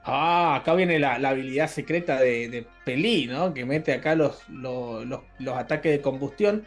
Ah, 0.03 0.55
acá 0.55 0.73
viene 0.73 0.97
la, 0.99 1.19
la 1.19 1.29
habilidad 1.29 1.67
secreta 1.69 2.19
de, 2.19 2.49
de 2.49 2.67
Pelí, 2.83 3.27
¿no? 3.27 3.53
Que 3.53 3.65
mete 3.65 3.93
acá 3.93 4.15
los, 4.15 4.47
los, 4.49 5.05
los- 5.05 5.21
los 5.39 5.55
ataques 5.55 5.91
de 5.91 6.01
combustión. 6.01 6.63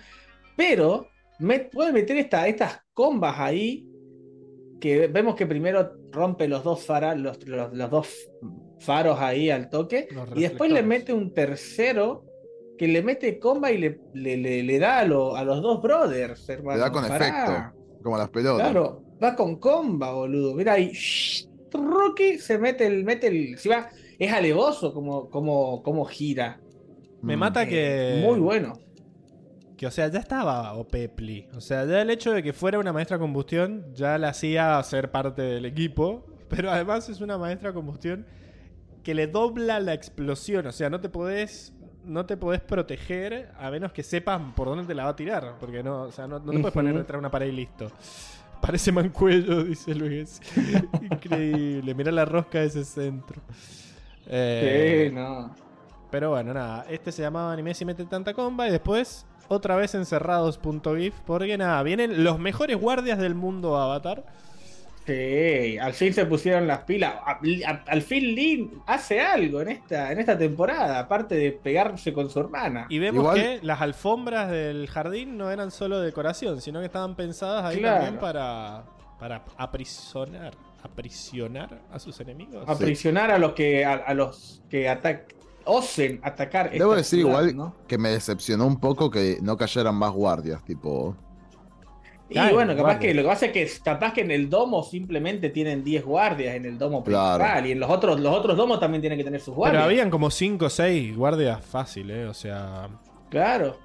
Pero 0.57 1.09
me- 1.41 1.61
puede 1.61 1.93
meter 1.93 2.17
esta- 2.17 2.47
estas 2.47 2.81
combas 2.95 3.39
ahí. 3.39 3.91
Que 4.85 5.07
vemos 5.07 5.35
que 5.35 5.47
primero 5.47 5.93
rompe 6.13 6.47
los 6.47 6.63
dos 6.63 6.85
faras, 6.85 7.19
los, 7.19 7.43
los- 7.49 7.73
los 7.73 7.91
dos 7.91 8.09
faros 8.81 9.19
ahí 9.19 9.49
al 9.49 9.71
toque. 9.71 10.09
Y 10.37 10.43
después 10.43 10.71
le 10.71 10.83
mete 10.83 11.15
un 11.15 11.33
tercero 11.33 12.27
que 12.77 12.87
le 12.87 13.03
mete 13.03 13.39
comba 13.39 13.73
y 13.73 13.79
le, 13.79 13.99
le, 14.13 14.37
le- 14.37 14.63
le 14.63 14.79
da 14.79 14.99
a, 14.99 15.05
lo- 15.07 15.37
a 15.37 15.43
los 15.43 15.63
dos 15.63 15.81
brothers, 15.81 16.47
hermano. 16.51 16.77
Le 16.77 16.83
da 16.85 16.93
con 16.93 17.09
Pará. 17.09 17.27
efecto. 17.29 17.79
Como 18.03 18.19
las 18.19 18.29
pelotas. 18.29 18.61
Claro, 18.61 19.03
va 19.23 19.35
con 19.35 19.57
comba, 19.59 20.13
boludo. 20.13 20.55
Mira 20.55 20.75
ahí. 20.75 20.91
shh, 20.93 21.47
Rocky 21.73 22.37
se 22.39 22.59
mete 22.59 22.87
el. 22.87 23.05
Mete 23.05 23.29
el 23.29 23.57
si 23.57 23.71
va, 23.71 23.89
es 24.19 24.31
alevoso 24.31 24.93
como, 24.93 25.31
como, 25.31 25.83
como 25.83 26.05
gira. 26.05 26.61
me 27.23 27.39
mata 27.39 27.63
Eh, 27.63 27.69
que. 27.71 28.21
Muy 28.23 28.39
bueno. 28.39 28.75
Que, 29.85 29.89
o 29.89 29.91
sea, 29.91 30.09
ya 30.09 30.19
estaba 30.19 30.73
Opepli. 30.75 31.49
O 31.57 31.61
sea, 31.61 31.85
ya 31.85 32.01
el 32.03 32.11
hecho 32.11 32.33
de 32.33 32.43
que 32.43 32.53
fuera 32.53 32.79
una 32.79 32.93
maestra 32.93 33.19
combustión 33.19 33.87
ya 33.95 34.17
la 34.19 34.29
hacía 34.31 34.83
ser 34.83 35.11
parte 35.11 35.43
del 35.43 35.65
equipo. 35.67 36.27
Pero 36.49 36.71
además 36.71 37.09
es 37.09 37.21
una 37.21 37.37
maestra 37.39 37.73
combustión 37.73 38.27
que 39.03 39.15
le 39.15 39.27
dobla 39.27 39.81
la 39.81 39.93
explosión. 39.95 40.67
O 40.67 40.73
sea, 40.73 40.89
no 40.91 41.01
te 41.01 41.09
podés. 41.09 41.73
No 42.05 42.27
te 42.27 42.37
podés 42.37 42.61
proteger 42.61 43.51
a 43.59 43.71
menos 43.71 43.91
que 43.93 44.03
sepas 44.03 44.41
por 44.55 44.69
dónde 44.69 44.85
te 44.85 44.95
la 44.95 45.05
va 45.05 45.11
a 45.11 45.17
tirar. 45.17 45.55
Porque 45.59 45.83
no, 45.83 46.03
o 46.03 46.13
sea, 46.13 46.27
no, 46.27 46.39
no 46.39 46.53
te 46.53 46.59
puedes 46.59 46.73
poner 46.75 46.95
detrás 46.95 47.15
de 47.15 47.19
una 47.19 47.31
pared 47.31 47.47
y 47.49 47.53
listo. 47.53 47.91
Parece 48.61 48.93
mancuello, 48.93 49.65
dice 49.65 49.95
Luis. 49.95 50.41
Increíble. 51.03 51.95
Mira 51.95 52.13
la 52.13 52.25
rosca 52.25 52.61
de 52.61 52.67
ese 52.67 52.85
centro. 52.85 53.43
Eh, 54.27 55.09
Sí, 55.11 55.15
no. 55.15 55.55
pero 56.11 56.31
bueno, 56.31 56.55
nada, 56.55 56.87
este 56.89 57.13
se 57.13 57.21
llamaba 57.23 57.53
Anime 57.53 57.75
si 57.75 57.85
mete 57.85 58.05
tanta 58.07 58.33
comba 58.33 58.67
y 58.69 58.71
después 58.71 59.27
otra 59.49 59.77
vez 59.77 59.95
encerrados.gif 59.95 61.15
porque 61.27 61.57
nada, 61.59 61.83
vienen 61.83 62.25
los 62.25 62.39
mejores 62.39 62.77
guardias 62.79 63.19
del 63.19 63.35
mundo 63.35 63.77
Avatar. 63.77 64.25
Sí, 65.07 65.77
al 65.77 65.93
fin 65.93 66.15
se 66.15 66.25
pusieron 66.25 66.67
las 66.67 66.79
pilas. 66.85 67.15
Al 67.87 68.01
fin 68.01 68.35
Lin 68.35 68.71
hace 68.87 69.21
algo 69.21 69.61
en 69.61 69.69
esta, 69.69 70.11
en 70.11 70.19
esta 70.19 70.39
temporada, 70.39 70.99
aparte 70.99 71.35
de 71.35 71.53
pegarse 71.53 72.15
con 72.15 72.31
su 72.31 72.41
hermana. 72.41 72.87
Y 72.89 72.99
vemos 72.99 73.23
Igual- 73.23 73.35
que 73.37 73.61
las 73.63 73.83
alfombras 73.83 74.51
del 74.51 74.89
jardín 74.89 75.37
no 75.37 75.51
eran 75.51 75.71
solo 75.71 76.01
decoración, 76.01 76.63
sino 76.63 76.81
que 76.81 76.87
estaban 76.87 77.17
pensadas 77.17 77.67
ahí 77.67 77.81
Claro. 77.81 77.97
también 78.03 78.19
para, 78.19 78.85
para 79.21 79.43
aprisionar, 79.59 80.55
aprisionar 80.83 81.81
a 81.93 81.99
sus 81.99 82.19
enemigos. 82.21 82.65
Aprisionar 82.67 83.31
a 83.31 83.37
los 83.37 83.53
que 83.53 83.85
a, 83.85 83.93
a 83.95 84.15
los 84.15 84.63
que 84.71 84.89
atac 84.89 85.35
osen 85.65 86.21
atacar. 86.23 86.71
Debo 86.71 86.93
esta 86.93 86.97
decir 86.97 87.21
ciudad, 87.21 87.43
igual 87.45 87.57
¿no? 87.57 87.75
que 87.87 87.99
me 87.99 88.11
decepcionó 88.11 88.67
un 88.67 88.79
poco 88.81 89.11
que 89.11 89.39
no 89.43 89.57
cayeran 89.57 89.95
más 89.95 90.13
guardias, 90.13 90.65
tipo. 90.65 91.17
Y 92.29 92.35
Claro, 92.35 92.55
bueno, 92.55 92.75
capaz 92.75 92.99
que 92.99 93.13
lo 93.13 93.23
que 93.23 93.29
pasa 93.29 93.47
es 93.47 93.53
que 93.53 93.71
capaz 93.85 94.15
que 94.15 94.23
en 94.23 94.31
el 94.31 94.49
domo 94.49 94.83
simplemente 94.83 95.51
tienen 95.51 95.85
10 95.85 96.05
guardias 96.05 96.55
en 96.57 96.65
el 96.65 96.79
domo 96.79 97.05
Claro. 97.05 97.45
principal 97.45 97.67
y 97.67 97.73
en 97.73 97.81
los 97.81 97.91
otros 97.91 98.19
los 98.19 98.35
otros 98.35 98.57
domos 98.57 98.81
también 98.81 99.03
tienen 99.03 99.19
que 99.19 99.25
tener 99.25 99.41
sus 99.41 99.49
Pero 99.49 99.57
guardias. 99.59 99.85
habían 99.85 100.11
como 100.11 100.31
5 100.31 100.65
o 100.65 100.71
6 100.71 101.17
guardias 101.17 101.65
fácil, 101.65 102.11
¿eh? 102.11 102.25
O 102.27 102.35
sea, 102.35 102.89
Claro. 103.29 103.79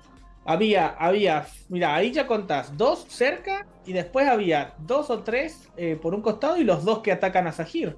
Había 0.45 0.87
había, 0.97 1.45
mira, 1.67 1.93
ahí 1.93 2.11
ya 2.11 2.25
contás 2.25 2.75
dos 2.77 3.05
cerca 3.09 3.67
y 3.85 3.91
después 3.93 4.27
había 4.27 4.73
dos 4.79 5.09
o 5.09 5.19
tres 5.19 5.67
eh, 5.75 5.99
por 6.01 6.15
un 6.15 6.21
costado 6.21 6.57
y 6.57 6.63
los 6.63 6.85
dos 6.85 6.99
que 6.99 7.11
atacan 7.11 7.45
a 7.45 7.51
Sahir. 7.51 7.97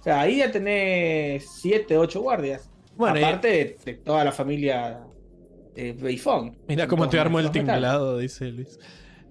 O 0.00 0.02
sea, 0.02 0.20
ahí 0.20 0.38
ya 0.38 0.50
tenés 0.50 1.48
7, 1.62 1.96
8 1.96 2.20
guardias. 2.20 2.68
Bueno, 2.96 3.18
y- 3.18 3.22
Aparte 3.24 3.48
de, 3.48 3.76
de 3.84 3.94
toda 3.94 4.24
la 4.24 4.32
familia 4.32 5.00
eh, 5.74 5.94
Beifong. 5.98 6.56
mira 6.68 6.86
cómo 6.86 7.08
te 7.08 7.18
armó 7.18 7.38
el 7.40 7.50
tinglado, 7.50 8.18
dice 8.18 8.46
Luis. 8.46 8.78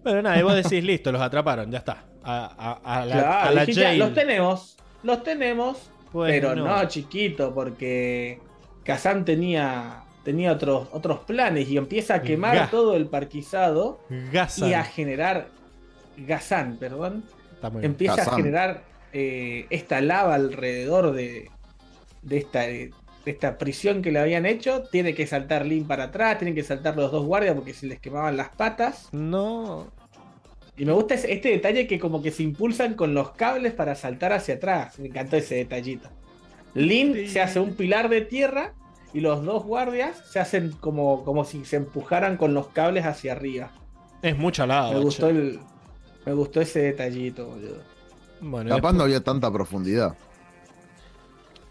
Bueno, 0.03 0.21
nada, 0.21 0.39
y 0.39 0.43
vos 0.43 0.53
decís, 0.55 0.83
listo, 0.83 1.11
los 1.11 1.21
atraparon, 1.21 1.71
ya 1.71 1.79
está. 1.79 2.05
A, 2.23 2.79
a- 2.83 3.01
a 3.01 3.05
la, 3.05 3.13
Claro, 3.19 3.49
a 3.49 3.51
la 3.51 3.61
dijiste, 3.61 3.83
jail. 3.83 3.99
los 3.99 4.13
tenemos, 4.13 4.77
los 5.03 5.23
tenemos, 5.23 5.89
Pues 6.11 6.31
pero 6.31 6.55
no. 6.55 6.65
no. 6.65 6.87
chiquito, 6.87 7.53
porque 7.53 8.39
Kazan 8.83 9.25
tenía, 9.25 10.03
tenía 10.23 10.51
otros, 10.51 10.87
otros 10.91 11.19
planes 11.21 11.67
y 11.69 11.77
empieza 11.77 12.15
a 12.15 12.21
quemar 12.21 12.55
Ga. 12.55 12.69
todo 12.69 12.95
el 12.95 13.07
parquizado 13.07 13.99
Gazan. 14.31 14.69
y 14.69 14.73
a 14.73 14.83
generar 14.83 15.47
Gazán, 16.17 16.77
perdón, 16.79 17.23
Está 17.55 17.69
muy 17.71 17.81
bien. 17.81 17.91
empieza 17.91 18.21
a 18.21 18.35
generar 18.35 18.83
eh, 19.13 19.65
esta 19.71 20.01
lava 20.01 20.35
alrededor 20.35 21.13
de, 21.13 21.49
de 22.21 22.37
esta 22.37 22.61
de 22.61 22.91
esta 23.25 23.57
prisión 23.57 24.01
que 24.01 24.11
le 24.11 24.19
habían 24.19 24.45
hecho. 24.45 24.83
Tiene 24.91 25.13
que 25.15 25.25
saltar 25.27 25.65
Lin 25.65 25.85
para 25.87 26.05
atrás, 26.05 26.37
tienen 26.37 26.55
que 26.55 26.63
saltar 26.63 26.95
los 26.95 27.11
dos 27.11 27.25
guardias 27.25 27.55
porque 27.55 27.73
se 27.73 27.87
les 27.87 27.99
quemaban 27.99 28.37
las 28.37 28.49
patas. 28.49 29.09
No. 29.11 29.87
Y 30.77 30.85
me 30.85 30.91
gusta 30.91 31.13
ese- 31.15 31.31
este 31.33 31.49
detalle 31.49 31.87
que 31.87 31.99
como 31.99 32.21
que 32.21 32.31
se 32.31 32.43
impulsan 32.43 32.95
con 32.95 33.13
los 33.13 33.31
cables 33.31 33.73
para 33.73 33.95
saltar 33.95 34.33
hacia 34.33 34.55
atrás. 34.55 34.99
Me 34.99 35.07
encantó 35.07 35.37
ese 35.37 35.55
detallito. 35.55 36.09
Lin 36.73 37.13
Sí. 37.13 37.27
se 37.29 37.41
hace 37.41 37.59
un 37.59 37.73
pilar 37.75 38.09
de 38.09 38.21
tierra 38.21 38.73
y 39.13 39.21
los 39.21 39.45
dos 39.45 39.63
guardias 39.63 40.21
se 40.29 40.39
hacen 40.39 40.71
como, 40.73 41.23
como 41.23 41.45
si 41.45 41.63
se 41.63 41.77
empujaran 41.77 42.35
con 42.35 42.53
los 42.53 42.67
cables 42.67 43.05
hacia 43.05 43.31
arriba. 43.31 43.71
Es 44.21 44.37
mucha 44.37 44.65
lava. 44.67 44.91
me 44.91 44.99
gustó 44.99 45.29
el, 45.29 45.59
me 46.25 46.33
gustó 46.33 46.59
ese 46.59 46.79
detallito, 46.79 47.45
boludo. 47.47 47.81
Bueno, 48.41 48.69
Capaz 48.69 48.75
después- 48.75 48.93
no 48.95 49.03
había 49.03 49.23
tanta 49.23 49.49
profundidad. 49.51 50.15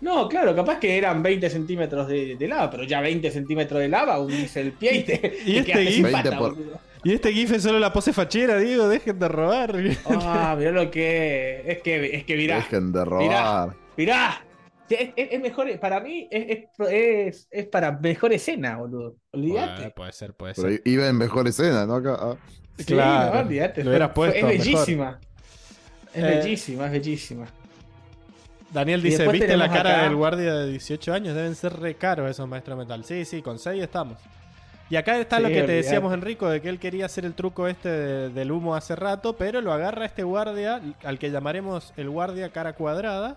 No, 0.05 0.28
claro, 0.28 0.55
capaz 0.55 0.78
que 0.78 0.99
eran 0.99 1.23
20 1.23 1.49
centímetros 1.49 2.07
de, 2.08 2.36
de 2.36 2.47
lava, 2.49 2.70
pero 2.70 2.84
ya 2.84 3.00
20 3.00 3.31
centímetros 3.31 3.81
de 3.81 3.89
lava, 3.89 4.18
unís 4.20 4.55
el 4.58 4.73
pie 4.73 4.97
y 4.99 5.02
te, 5.02 5.15
Y 5.47 5.62
te 5.62 5.73
este 5.73 5.92
sin 5.92 6.05
gif- 6.05 6.12
pata, 6.12 6.31
20 6.31 6.39
por- 6.39 6.55
boludo. 6.57 6.78
Y 7.07 7.12
este 7.12 7.33
GIF 7.33 7.52
es 7.52 7.62
solo 7.62 7.78
la 7.78 7.92
pose 7.92 8.12
fachera, 8.15 8.57
digo, 8.58 8.89
dejen 8.89 9.18
de 9.18 9.28
robar. 9.28 9.74
Ah, 10.07 10.55
mirá 10.58 10.70
lo 10.73 10.91
que 10.91 11.60
es. 11.60 11.76
Es 11.76 11.83
que, 11.83 12.16
es 12.16 12.24
que 12.24 12.36
mirá, 12.36 12.57
Dejen 12.57 12.92
de 12.92 13.05
robar. 13.05 13.74
mirá. 13.97 14.44
Es, 14.89 15.10
es- 15.16 15.28
es 15.33 15.41
mejor, 15.41 15.78
para 15.81 16.00
mí 16.00 16.28
es, 16.31 16.47
es, 16.78 16.89
es, 16.91 17.49
es 17.50 17.66
para 17.66 17.92
mejor 17.92 18.33
escena, 18.34 18.76
boludo. 18.76 19.16
Olvídate. 19.33 19.74
Bueno, 19.81 19.92
puede 19.97 20.12
ser, 20.12 20.34
puede 20.34 20.55
Pero 20.55 20.68
ser. 20.70 20.83
iba 20.84 21.08
en 21.08 21.16
mejor 21.18 21.49
escena, 21.49 21.86
¿no? 21.86 21.94
Acá. 21.97 22.16
ah. 22.20 22.36
Sí, 22.78 22.84
claro, 22.84 23.34
no, 23.34 23.41
olvídate. 23.41 23.84
lo 23.84 23.91
hubieras 23.91 24.10
Fue- 24.15 24.28
puesto 24.31 24.36
es 24.39 24.44
mejor. 24.58 24.65
bellísima. 24.66 25.20
Es 26.12 26.23
Eh, 26.23 26.26
bellísima, 26.26 26.86
es 26.86 26.92
bellísima. 26.92 27.47
Daniel 28.74 29.00
dice, 29.00 29.26
¿viste 29.28 29.56
la 29.56 29.68
cara 29.70 29.90
acá- 29.98 30.02
del 30.02 30.16
guardia 30.16 30.52
de 30.54 30.70
18 30.70 31.14
años? 31.14 31.34
Deben 31.34 31.54
ser 31.54 31.72
re 31.80 31.94
caros 31.94 32.28
esos 32.28 32.46
maestros 32.48 32.76
metal. 32.76 33.04
Sí, 33.04 33.24
sí, 33.24 33.40
con 33.40 33.58
6 33.58 33.82
estamos. 33.82 34.18
Y 34.90 34.96
acá 34.96 35.16
está 35.18 35.40
lo 35.40 35.48
que 35.48 35.62
te 35.62 35.72
decíamos, 35.72 36.12
Enrico, 36.12 36.48
de 36.50 36.60
que 36.60 36.68
él 36.68 36.78
quería 36.78 37.06
hacer 37.06 37.24
el 37.24 37.32
truco 37.34 37.66
este 37.68 37.88
de- 37.88 38.28
del 38.30 38.52
humo 38.52 38.74
hace 38.74 38.94
rato, 38.94 39.34
pero 39.36 39.60
lo 39.62 39.72
agarra 39.72 40.04
este 40.04 40.22
guardia, 40.24 40.82
al 41.04 41.18
que 41.18 41.30
llamaremos 41.30 41.94
el 41.96 42.10
guardia 42.10 42.50
cara 42.50 42.74
cuadrada, 42.74 43.36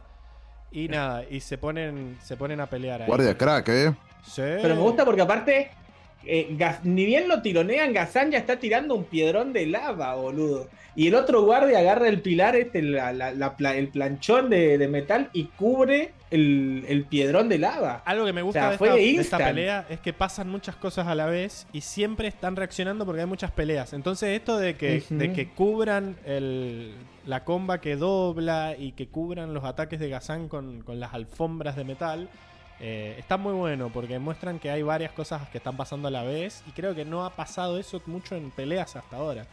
y 0.72 0.90
nada, 0.90 1.24
y 1.30 1.40
se 1.40 1.57
ponen, 1.57 2.17
se 2.22 2.35
ponen 2.35 2.59
a 2.59 2.66
pelear 2.66 3.01
ahí. 3.03 3.07
Guardia 3.07 3.38
crack, 3.38 3.69
¿eh? 3.69 3.93
Sí. 4.25 4.41
Pero 4.41 4.75
me 4.75 4.82
gusta 4.82 5.06
porque 5.06 5.22
aparte, 5.22 5.72
eh, 6.28 6.48
Gas- 6.58 6.84
ni 6.84 7.06
bien 7.06 7.28
lo 7.28 7.42
tironean, 7.42 7.94
Gazán 7.94 8.32
ya 8.32 8.38
está 8.38 8.58
tirando 8.60 8.96
un 8.96 9.06
piedrón 9.06 9.54
de 9.54 9.66
lava, 9.66 10.16
boludo. 10.16 10.70
Y 10.96 11.08
el 11.08 11.16
otro 11.16 11.44
guardia 11.44 11.80
agarra 11.80 12.08
el 12.08 12.22
pilar, 12.22 12.56
este, 12.56 12.82
la- 12.82 13.14
la- 13.14 13.32
la 13.32 13.56
pla- 13.56 13.76
el 13.76 13.90
planchón 13.90 14.50
de, 14.50 14.78
de 14.80 14.88
metal 14.88 15.30
y 15.32 15.44
cubre 15.46 16.12
el, 16.32 16.86
el 16.88 17.06
piedrón 17.06 17.50
de 17.50 17.60
lava. 17.60 18.02
Algo 18.04 18.26
que 18.26 18.34
me 18.34 18.42
gusta 18.42 18.60
O 18.60 18.62
sea, 18.64 18.72
de, 18.72 18.78
fue 18.78 18.88
esta, 18.90 18.98
de 18.98 19.10
esta 19.12 19.22
instant. 19.22 19.44
pelea 19.44 19.86
es 19.90 20.00
que 20.00 20.12
pasan 20.14 20.50
muchas 20.50 20.76
cosas 20.76 21.06
a 21.08 21.14
la 21.16 21.28
vez 21.28 21.68
y 21.72 21.82
siempre 21.82 22.28
están 22.28 22.56
reaccionando 22.56 23.06
porque 23.06 23.22
hay 23.22 23.28
muchas 23.28 23.52
peleas. 23.52 23.94
Entonces 23.94 24.30
esto 24.30 24.58
de 24.58 24.76
que, 24.76 24.98
Ujú. 25.06 25.18
de 25.20 25.34
que 25.34 25.50
cubran 25.50 26.18
el, 26.26 26.96
la 27.28 27.44
comba 27.44 27.80
que 27.80 27.96
dobla 27.96 28.76
y 28.78 28.94
que 28.94 29.08
cubran 29.08 29.54
los 29.54 29.64
ataques 29.66 30.00
de 30.00 30.10
Gazán 30.10 30.48
con, 30.50 30.82
con 30.82 31.00
las 31.00 31.14
alfombras 31.14 31.76
de 31.76 31.84
metal, 31.84 32.28
eh, 32.80 33.16
está 33.18 33.38
muy 33.38 33.54
bueno 33.54 33.90
porque 33.94 34.20
muestran 34.20 34.60
que 34.60 34.70
hay 34.70 34.84
varias 34.84 35.12
cosas 35.12 35.48
que 35.50 35.58
están 35.58 35.76
pasando 35.78 36.08
a 36.08 36.12
la 36.12 36.24
vez 36.24 36.64
y 36.68 36.72
creo 36.72 36.94
que 36.94 37.06
no 37.06 37.26
ha 37.26 37.32
pasado 37.32 37.78
eso 37.80 38.02
mucho 38.06 38.36
en 38.36 38.52
peleas 38.52 38.96
hasta 38.96 39.18
ahora. 39.18 39.46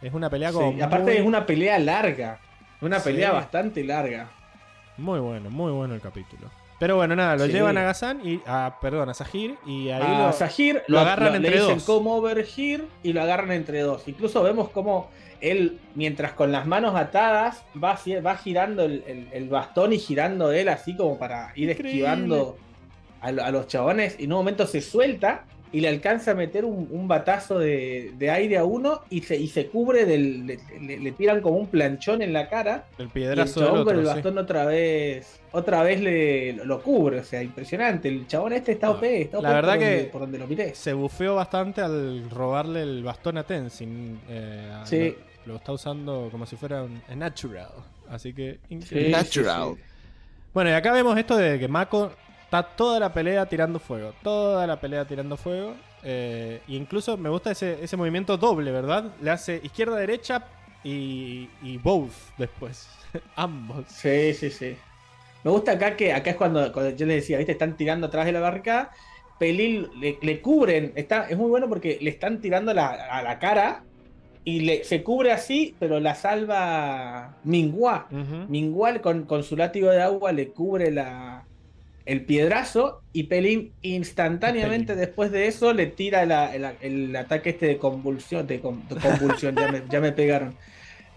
Es 0.00 0.12
una 0.14 0.28
pelea 0.30 0.52
como 0.52 0.72
Sí, 0.72 0.80
aparte 0.80 1.18
es 1.18 1.24
una 1.24 1.44
pelea 1.46 1.78
larga. 1.78 2.38
Una 2.80 2.98
Sí. 2.98 3.10
pelea 3.10 3.30
bastante 3.32 3.84
larga. 3.84 4.28
muy 4.98 5.20
bueno, 5.20 5.48
muy 5.50 5.72
bueno 5.72 5.94
el 5.94 6.00
capítulo. 6.00 6.50
Pero 6.78 6.96
bueno, 6.96 7.14
nada, 7.16 7.36
lo 7.36 7.46
Sí. 7.46 7.52
llevan 7.52 7.78
a 7.78 7.82
Gazán 7.84 8.20
y 8.26 8.40
a, 8.46 8.76
perdón, 8.80 9.08
a 9.08 9.14
Sahir 9.14 9.56
y 9.64 9.88
ahí 9.90 10.02
a 10.02 10.26
lo, 10.26 10.32
Sahir 10.32 10.82
lo 10.88 10.98
agarran 11.00 11.30
le 11.32 11.36
entre 11.36 11.52
dicen 11.60 11.74
dos. 11.76 11.84
come 11.84 12.10
over 12.10 12.44
here 12.56 12.84
y 13.02 13.12
lo 13.12 13.22
agarran 13.22 13.52
entre 13.52 13.80
dos. 13.82 14.06
Incluso 14.08 14.42
vemos 14.42 14.68
como 14.70 15.08
él, 15.40 15.78
mientras 15.94 16.32
con 16.32 16.50
las 16.52 16.66
manos 16.66 16.94
atadas, 16.96 17.64
va, 17.82 17.98
va 18.24 18.36
girando 18.36 18.82
el, 18.84 19.02
el- 19.06 19.28
el 19.32 19.48
bastón 19.48 19.92
y 19.92 19.98
girando 19.98 20.50
él 20.52 20.68
así 20.68 20.96
como 20.96 21.18
para 21.18 21.52
ir 21.54 21.70
Increíble. 21.70 21.88
esquivando 21.90 22.58
a, 23.22 23.32
lo- 23.32 23.42
a 23.44 23.50
los 23.50 23.66
chabones. 23.68 24.16
Y 24.18 24.24
en 24.24 24.32
un 24.32 24.38
momento 24.38 24.66
se 24.66 24.80
suelta 24.82 25.44
y 25.74 25.80
le 25.80 25.88
alcanza 25.88 26.32
a 26.32 26.34
meter 26.34 26.66
un, 26.66 26.86
un 26.90 27.08
batazo 27.08 27.58
de, 27.58 28.12
de 28.18 28.30
aire 28.30 28.58
a 28.58 28.64
uno 28.64 29.00
y 29.08 29.22
se, 29.22 29.36
y 29.36 29.48
se 29.48 29.68
cubre 29.68 30.04
del. 30.04 30.46
Le, 30.46 30.58
le- 30.80 30.98
le 30.98 31.12
tiran 31.12 31.40
como 31.40 31.56
un 31.56 31.68
planchón 31.68 32.20
en 32.20 32.34
la 32.34 32.50
cara. 32.50 32.84
El 32.98 33.04
Y 33.04 33.06
el 33.06 33.08
piedrazo 33.10 33.60
chabón 33.60 33.84
con 33.84 33.94
el 33.94 34.00
otro, 34.00 34.10
sí. 34.10 34.14
bastón 34.16 34.38
otra 34.38 34.66
vez, 34.66 35.40
otra 35.52 35.82
vez 35.82 36.00
le, 36.02 36.52
lo 36.66 36.82
cubre, 36.82 37.20
o 37.20 37.24
sea, 37.24 37.42
impresionante. 37.42 38.08
El 38.08 38.26
chabón 38.26 38.52
este 38.52 38.72
está 38.72 38.88
Ah, 38.88 38.90
OP, 38.90 39.02
está 39.04 39.40
la 39.40 39.48
OP 39.48 39.54
verdad 39.54 39.72
por 39.74 39.78
que- 39.78 39.90
donde, 39.94 40.04
por 40.10 40.20
donde 40.20 40.38
lo 40.38 40.46
miré. 40.46 40.74
Se 40.74 40.92
bufeó 40.92 41.36
bastante 41.36 41.80
al 41.80 42.28
robarle 42.28 42.82
el 42.82 43.02
bastón 43.02 43.38
a 43.38 43.44
Tenzin. 43.44 44.20
eh, 44.28 44.70
a- 44.74 44.84
Sí. 44.84 45.14
lo, 45.46 45.52
lo 45.54 45.56
está 45.56 45.72
usando 45.72 46.28
como 46.30 46.44
si 46.44 46.56
fuera 46.56 46.82
un 46.82 47.00
natural. 47.16 47.70
Así 48.10 48.34
que 48.34 48.58
increíble. 48.68 49.06
sí, 49.06 49.10
Natural. 49.40 49.74
sí. 49.74 49.80
Bueno, 50.52 50.68
y 50.68 50.74
acá 50.74 50.92
vemos 50.92 51.16
esto 51.16 51.34
de 51.36 51.58
que 51.58 51.66
Mako 51.66 52.12
está 52.52 52.62
toda 52.76 53.00
la 53.00 53.12
pelea 53.12 53.46
tirando 53.46 53.78
fuego. 53.80 54.12
Toda 54.22 54.66
la 54.66 54.78
pelea 54.78 55.06
tirando 55.06 55.36
fuego. 55.36 55.74
eh, 56.04 56.60
incluso 56.68 57.16
me 57.16 57.30
gusta 57.30 57.52
ese, 57.52 57.82
ese 57.82 57.96
movimiento 57.96 58.36
doble, 58.36 58.70
¿verdad? 58.72 59.04
Le 59.22 59.30
hace 59.30 59.60
izquierda-derecha 59.62 60.44
y, 60.84 61.48
y 61.62 61.78
both 61.78 62.10
después. 62.36 62.88
Ambos. 63.36 63.86
Sí, 63.88 64.34
sí, 64.34 64.50
sí. 64.50 64.76
Me 65.44 65.50
gusta 65.50 65.72
acá 65.72 65.96
que 65.96 66.12
acá 66.12 66.30
es 66.30 66.36
cuando, 66.36 66.72
cuando 66.72 66.94
yo 66.94 67.06
les 67.06 67.16
decía, 67.22 67.38
¿viste? 67.38 67.52
Están 67.52 67.76
tirando 67.76 68.08
atrás 68.08 68.26
de 68.26 68.32
la 68.32 68.40
barricada. 68.40 68.90
Pelil 69.38 69.88
le, 69.98 70.18
le 70.20 70.40
cubren. 70.40 70.92
Está, 70.94 71.28
es 71.30 71.36
muy 71.38 71.48
bueno 71.48 71.68
porque 71.68 71.98
le 72.00 72.10
están 72.10 72.40
tirando 72.40 72.74
la- 72.74 72.88
a 73.10 73.22
la 73.22 73.38
cara 73.38 73.82
y 74.44 74.60
le, 74.60 74.84
se 74.84 75.02
cubre 75.02 75.32
así, 75.32 75.74
pero 75.78 76.00
la 76.00 76.14
salva 76.14 77.38
Mingua. 77.44 78.08
Ujú. 78.10 78.44
Mingual 78.48 79.00
con, 79.00 79.24
con 79.24 79.42
su 79.42 79.56
látigo 79.56 79.88
de 79.90 80.02
agua 80.02 80.32
le 80.32 80.48
cubre 80.52 80.90
la, 80.90 81.31
el 82.04 82.26
piedrazo 82.26 83.04
y 83.12 83.24
Pelín 83.24 83.76
instantáneamente 83.82 84.94
Pelín. 84.94 84.96
después 84.96 85.30
de 85.30 85.46
eso 85.48 85.72
le 85.74 85.86
tira 85.88 86.26
la- 86.26 86.54
el, 86.54 86.64
el 86.80 87.16
ataque 87.16 87.50
este 87.50 87.66
de 87.66 87.78
convulsión, 87.78 88.46
de, 88.46 88.60
con- 88.60 88.86
de 88.88 88.98
convulsión, 88.98 89.56
ya, 89.56 89.68
me, 89.68 89.86
ya 89.88 90.00
me 90.00 90.12
pegaron, 90.12 90.58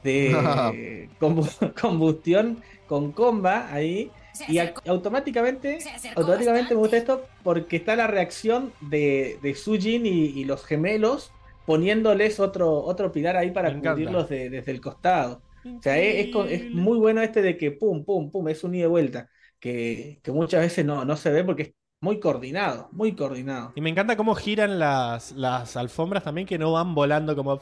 de 0.04 1.12
combu- 1.20 1.74
combustión 1.80 2.64
con 2.86 3.14
comba 3.14 3.72
ahí 3.74 4.16
y 4.46 4.60
a- 4.60 4.74
automáticamente, 4.86 5.90
automáticamente 6.14 6.74
me 6.76 6.80
gusta 6.80 6.98
esto 6.98 7.32
porque 7.42 7.78
está 7.78 7.96
la 7.96 8.08
reacción 8.08 8.76
de, 8.80 9.40
de 9.42 9.56
Sujin 9.56 10.06
y, 10.06 10.10
y 10.28 10.46
los 10.46 10.66
gemelos 10.66 11.36
poniéndoles 11.66 12.40
otro, 12.40 12.84
otro 12.84 13.12
pilar 13.12 13.38
ahí 13.38 13.52
para 13.52 13.78
cubrirlos 13.78 14.30
de- 14.30 14.50
desde 14.50 14.72
el 14.72 14.82
costado. 14.82 15.44
O 15.80 15.82
sea, 15.82 15.98
es, 16.00 16.28
es 16.30 16.62
es 16.64 16.74
muy 16.74 16.98
bueno 16.98 17.22
este 17.22 17.42
de 17.42 17.58
que 17.58 17.72
pum, 17.72 18.06
pum, 18.06 18.32
pum, 18.32 18.48
es 18.50 18.64
un 18.64 18.76
ida 18.76 18.86
y 18.86 18.88
vuelta. 18.88 19.30
Que, 19.60 20.20
que 20.24 20.32
muchas 20.32 20.62
veces 20.62 20.86
no, 20.86 21.06
no 21.06 21.16
se 21.16 21.32
ve 21.32 21.44
porque 21.44 21.62
es 21.64 21.72
muy 22.02 22.20
coordinado, 22.20 22.90
muy 22.92 23.16
coordinado. 23.16 23.72
Y 23.76 23.82
me 23.82 23.90
encanta 23.90 24.16
cómo 24.16 24.36
giran 24.36 24.78
las, 24.78 25.32
las 25.32 25.76
alfombras 25.76 26.24
también, 26.24 26.46
que 26.46 26.58
no 26.60 26.72
van 26.74 26.94
volando 26.94 27.36
como, 27.36 27.60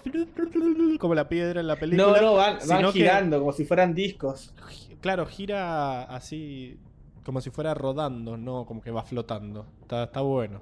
como 0.99 1.15
la 1.15 1.29
piedra 1.29 1.61
en 1.61 1.67
la 1.67 1.75
película. 1.77 2.07
No, 2.07 2.21
no, 2.21 2.33
van, 2.33 2.57
van 2.67 2.85
que- 2.87 2.91
girando 2.91 3.39
como 3.39 3.53
si 3.53 3.63
fueran 3.65 3.93
discos. 3.93 4.53
Claro, 5.01 5.25
gira 5.25 6.03
así 6.03 6.77
como 7.25 7.39
si 7.41 7.49
fuera 7.51 7.73
rodando, 7.73 8.35
no 8.37 8.65
como 8.65 8.81
que 8.81 8.91
va 8.91 9.03
flotando. 9.03 9.65
Está, 9.81 10.03
está 10.03 10.21
bueno. 10.21 10.59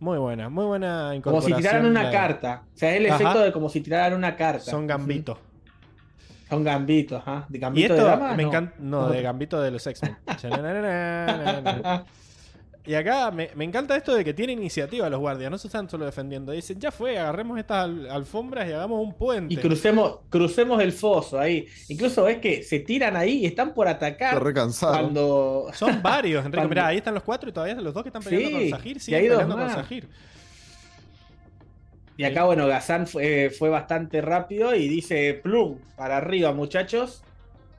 Muy 0.00 0.18
buena, 0.18 0.48
muy 0.48 0.64
buena 0.66 1.04
Como 1.06 1.14
incorporación. 1.14 1.56
si 1.58 1.62
tiraran 1.62 1.86
una 1.86 2.10
carta. 2.10 2.64
O 2.74 2.78
sea, 2.78 2.90
es 2.92 3.00
el 3.00 3.06
Ajá. 3.06 3.16
efecto 3.16 3.40
de 3.40 3.52
como 3.52 3.68
si 3.68 3.80
tiraran 3.80 4.16
una 4.16 4.36
carta. 4.36 4.60
Son 4.70 4.86
gambitos. 4.86 5.38
Son 6.48 6.62
gambitos, 6.64 7.20
ajá. 7.20 7.46
¿De 7.48 7.58
Y 7.58 7.60
gambito 7.60 7.94
esto 7.94 8.04
de 8.04 8.10
dama? 8.10 8.34
me 8.34 8.42
No. 8.42 8.48
encanta. 8.48 8.74
No, 8.78 9.08
de 9.10 9.22
gambito 9.22 9.60
de 9.62 9.70
los 9.70 9.86
X-Men. 9.86 10.16
Y 12.86 12.92
acá 12.96 13.30
me, 13.30 13.48
me 13.54 13.64
encanta 13.64 13.96
esto 13.96 14.14
de 14.14 14.22
que 14.22 14.34
tiene 14.34 14.52
iniciativa 14.52 15.08
los 15.08 15.18
guardias. 15.18 15.50
No 15.50 15.56
se 15.56 15.68
están 15.68 15.88
solo 15.88 16.04
defendiendo. 16.04 16.52
Dicen, 16.52 16.78
ya 16.78 16.90
fue, 16.92 17.18
agarremos 17.18 17.58
estas 17.58 17.84
al- 17.84 18.10
alfombras 18.10 18.68
y 18.68 18.72
hagamos 18.72 19.00
un 19.02 19.14
puente. 19.14 19.54
Y 19.54 19.56
crucemos, 19.56 20.18
crucemos 20.28 20.82
el 20.82 20.92
foso 20.92 21.40
ahí. 21.40 21.66
Incluso 21.88 22.24
ves 22.24 22.40
que 22.40 22.62
se 22.62 22.80
tiran 22.80 23.16
ahí 23.16 23.38
y 23.38 23.46
están 23.46 23.72
por 23.72 23.88
atacar 23.88 24.38
cuando. 24.78 25.68
Son 25.72 26.02
varios, 26.02 26.40
Enrique. 26.44 26.58
Cuando- 26.58 26.68
Mirá, 26.68 26.88
ahí 26.88 26.98
están 26.98 27.14
los 27.14 27.22
cuatro 27.22 27.48
y 27.48 27.52
todavía 27.54 27.74
los 27.76 27.94
dos 27.94 28.02
que 28.02 28.10
están 28.10 28.22
peleando 28.22 28.58
Sí, 28.58 28.70
con 28.70 28.78
Sahir 28.78 28.98
dos 28.98 29.06
peleando 29.06 29.56
con 29.56 29.64
más. 29.64 29.72
Sahir. 29.72 30.08
Y 32.16 32.24
acá, 32.24 32.44
bueno, 32.44 32.66
Gazán 32.66 33.06
fue, 33.06 33.50
fue 33.50 33.70
bastante 33.70 34.20
rápido 34.20 34.74
y 34.74 34.86
dice 34.88 35.34
plum 35.42 35.78
para 35.96 36.18
arriba, 36.18 36.52
muchachos. 36.52 37.22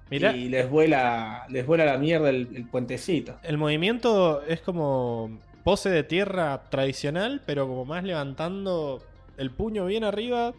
Mirá, 0.09 0.35
Y 0.35 0.49
les 0.49 0.69
vuela, 0.69 1.45
les 1.49 1.65
vuela 1.65 1.85
la 1.85 1.97
mierda 1.97 2.29
el, 2.29 2.49
el 2.53 2.65
puentecito. 2.67 3.37
el 3.43 3.57
movimiento 3.57 4.43
es 4.43 4.61
como 4.61 5.39
pose 5.63 5.89
de 5.89 6.03
tierra 6.03 6.61
tradicional, 6.69 7.41
pero 7.45 7.67
como 7.67 7.85
más 7.85 8.03
levantando 8.03 9.01
el 9.37 9.49
puño 9.51 9.85
bien 9.87 10.03
arriba. 10.03 10.53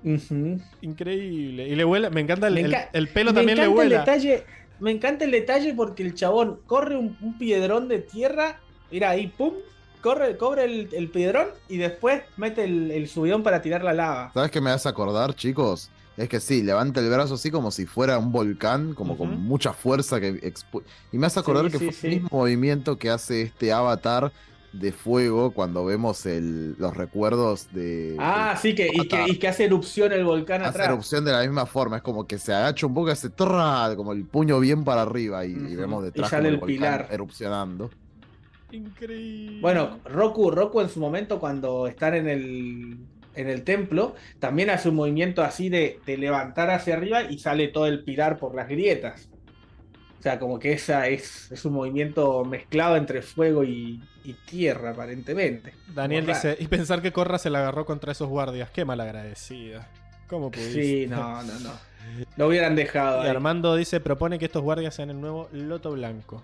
Increíble. 0.81 1.69
Y 1.69 1.75
le 1.77 1.85
vuela, 1.85 2.11
me 2.11 2.21
encanta 2.21 2.49
el, 2.49 2.55
Me 2.55 2.61
el- 2.63 2.73
enca- 2.73 2.89
el 2.93 3.09
pelo 3.09 3.31
me 3.33 3.37
también 3.37 3.59
le 3.59 3.65
encanta 3.65 3.83
el 3.83 3.89
vuela. 3.89 4.01
detalle, 4.01 4.45
me 4.81 4.91
encanta 4.91 5.25
el 5.25 5.31
detalle 5.31 5.75
porque 5.75 6.03
el 6.03 6.15
chabón 6.15 6.61
corre 6.67 6.97
un, 6.97 7.17
un 7.21 7.39
piedrón 7.39 7.89
de 7.89 8.01
tierra, 8.01 8.61
mira 8.91 9.11
ahí, 9.11 9.29
pum, 9.29 9.53
corre, 10.07 10.37
cobre 10.37 10.65
el, 10.65 10.89
el 10.93 11.11
piedrón 11.11 11.49
y 11.69 11.79
después 11.79 12.23
mete 12.37 12.65
el, 12.65 12.91
el 12.91 13.09
subidón 13.09 13.43
para 13.43 13.63
tirar 13.63 13.83
la 13.83 13.93
lava. 13.95 14.31
¿Sabes 14.35 14.51
qué 14.51 14.61
me 14.61 14.71
hace 14.71 14.89
acordar, 14.89 15.35
chicos? 15.35 15.91
Es 16.17 16.29
que 16.29 16.41
sí, 16.41 16.63
levanta 16.63 17.01
el 17.01 17.11
brazo 17.11 17.35
así 17.35 17.51
como 17.51 17.71
si 17.71 17.87
fuera 17.87 18.19
un 18.19 18.33
volcán, 18.33 18.95
como 18.95 19.17
con 19.19 19.39
mucha 19.43 19.73
fuerza 19.73 20.21
que 20.21 20.53
Y 21.13 21.19
me 21.19 21.27
hace 21.27 21.41
acordar 21.41 21.65
Sí, 21.67 21.71
que 21.71 21.79
sí, 21.79 21.85
fue 21.85 21.93
sí. 21.93 22.07
el 22.07 22.11
mismo 22.11 22.29
movimiento 22.33 22.99
que 22.99 23.11
hace 23.11 23.43
este 23.43 23.73
avatar 23.73 24.33
de 24.73 24.93
fuego 24.93 25.53
cuando 25.53 25.85
vemos 25.85 26.25
el, 26.27 26.75
los 26.79 26.95
recuerdos 26.97 27.69
de. 27.73 28.17
Ah, 28.19 28.57
sí, 28.61 28.75
que, 28.75 28.89
y, 28.93 29.09
que, 29.09 29.25
y 29.29 29.39
que 29.39 29.49
hace 29.49 29.65
erupción 29.65 30.13
el 30.13 30.25
volcán 30.25 30.63
Hace 30.63 30.71
atrás. 30.71 30.87
erupción 30.89 31.25
de 31.25 31.33
la 31.33 31.41
misma 31.43 31.67
forma, 31.67 31.97
es 31.99 32.03
como 32.03 32.27
que 32.27 32.39
se 32.39 32.53
agacha 32.55 32.87
un 32.87 32.95
poco, 32.95 33.11
hace 33.11 33.31
como 33.97 34.13
el 34.13 34.27
puño 34.27 34.59
bien 34.61 34.85
para 34.85 35.03
arriba 35.03 35.47
y, 35.47 35.53
y 35.53 35.77
vemos 35.77 36.05
Y 36.13 36.23
detrás 36.23 36.31
sale 36.31 36.49
como 36.49 36.51
el 36.51 36.57
volcán 36.57 36.67
pilar. 36.67 37.07
erupcionando. 37.09 37.91
Increíble. 38.73 39.61
Bueno, 39.61 40.01
Roku, 40.05 40.51
Roku 40.51 40.81
en 40.81 40.89
su 40.89 41.01
momento 41.01 41.39
cuando 41.39 41.87
están 41.87 42.15
en 42.15 42.29
el, 42.29 42.97
en 43.35 43.49
el 43.49 43.63
templo, 43.63 44.15
también 44.39 44.71
hace 44.71 44.89
un 44.89 44.97
movimiento 44.97 45.43
así 45.43 45.69
de, 45.69 46.01
de 46.05 46.17
levantar 46.19 46.71
hacia 46.71 46.95
arriba 46.95 47.23
y 47.23 47.39
sale 47.39 47.69
todo 47.69 47.87
el 47.87 48.03
pilar 48.05 48.39
por 48.39 48.55
las 48.55 48.69
grietas. 48.69 49.29
O 50.19 50.23
sea, 50.23 50.41
como 50.41 50.59
que 50.59 50.73
esa 50.73 51.07
es, 51.07 51.53
es 51.53 51.65
un 51.65 51.75
movimiento 51.75 52.45
mezclado 52.45 52.97
entre 52.97 53.23
fuego 53.23 53.63
y, 53.63 54.03
y 54.25 54.33
tierra, 54.33 54.91
aparentemente. 54.91 55.73
Daniel 55.95 56.27
dice, 56.27 56.57
y 56.59 56.67
pensar 56.67 57.01
que 57.01 57.13
Corra 57.13 57.39
se 57.39 57.49
la 57.51 57.61
agarró 57.61 57.85
contra 57.87 58.11
esos 58.11 58.29
guardias, 58.29 58.71
qué 58.71 58.85
malagradecida. 58.85 59.87
¿Cómo 60.27 60.51
pudiste? 60.51 60.83
Sí, 60.83 61.07
no, 61.07 61.43
no, 61.45 61.61
no. 61.61 61.71
Lo 62.37 62.49
hubieran 62.49 62.75
dejado. 62.75 63.21
Y 63.23 63.25
ahí. 63.25 63.31
Armando 63.31 63.77
dice, 63.77 64.01
propone 64.01 64.41
que 64.41 64.47
estos 64.47 64.63
guardias 64.63 64.95
sean 64.97 65.11
el 65.11 65.21
nuevo 65.21 65.49
Loto 65.53 65.93
Blanco. 65.93 66.43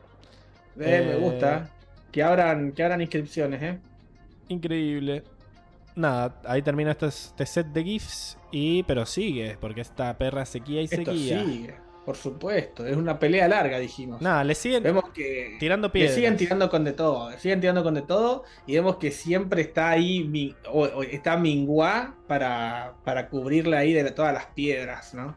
Eh, 0.78 1.02
me 1.04 1.12
Eh, 1.14 1.16
gusta. 1.16 1.68
Que 2.12 2.22
abran, 2.22 2.72
que 2.72 2.84
abran 2.84 3.00
inscripciones, 3.00 3.62
¿eh? 3.62 3.78
Increíble. 4.48 5.22
Nada, 5.94 6.40
ahí 6.44 6.62
termina 6.62 6.92
este, 6.92 7.06
este 7.06 7.46
set 7.46 7.66
de 7.68 7.82
GIFs. 7.84 8.38
Y, 8.50 8.82
pero 8.84 9.06
sigue, 9.06 9.56
porque 9.60 9.80
esta 9.80 10.16
perra 10.18 10.44
sequía 10.44 10.80
y 10.82 10.84
Esto 10.84 10.96
sequía. 10.96 11.42
sigue, 11.42 11.74
por 12.04 12.16
supuesto. 12.16 12.86
Es 12.86 12.96
una 12.96 13.18
pelea 13.18 13.48
larga, 13.48 13.78
dijimos. 13.78 14.20
Nada, 14.20 14.44
le 14.44 14.54
siguen 14.54 14.82
Vemos 14.82 15.04
que 15.10 15.56
tirando 15.58 15.88
le 15.88 15.92
piedras. 15.92 16.14
siguen 16.14 16.36
tirando 16.36 16.68
con 16.68 16.84
de 16.84 16.92
todo, 16.92 17.30
le 17.30 17.38
siguen 17.38 17.60
tirando 17.60 17.82
con 17.82 17.94
de 17.94 18.02
todo 18.02 18.44
y 18.66 18.74
vemos 18.74 18.96
que 18.96 19.10
siempre 19.10 19.62
está 19.62 19.88
ahí, 19.90 20.24
Mi- 20.24 20.54
o- 20.70 20.82
o 20.84 21.02
está 21.02 21.36
Mingua 21.38 22.14
para, 22.26 22.94
para 23.04 23.28
cubrirle 23.28 23.76
ahí 23.78 23.92
de 23.94 24.10
todas 24.10 24.34
las 24.34 24.46
piedras, 24.46 25.14
¿no? 25.14 25.34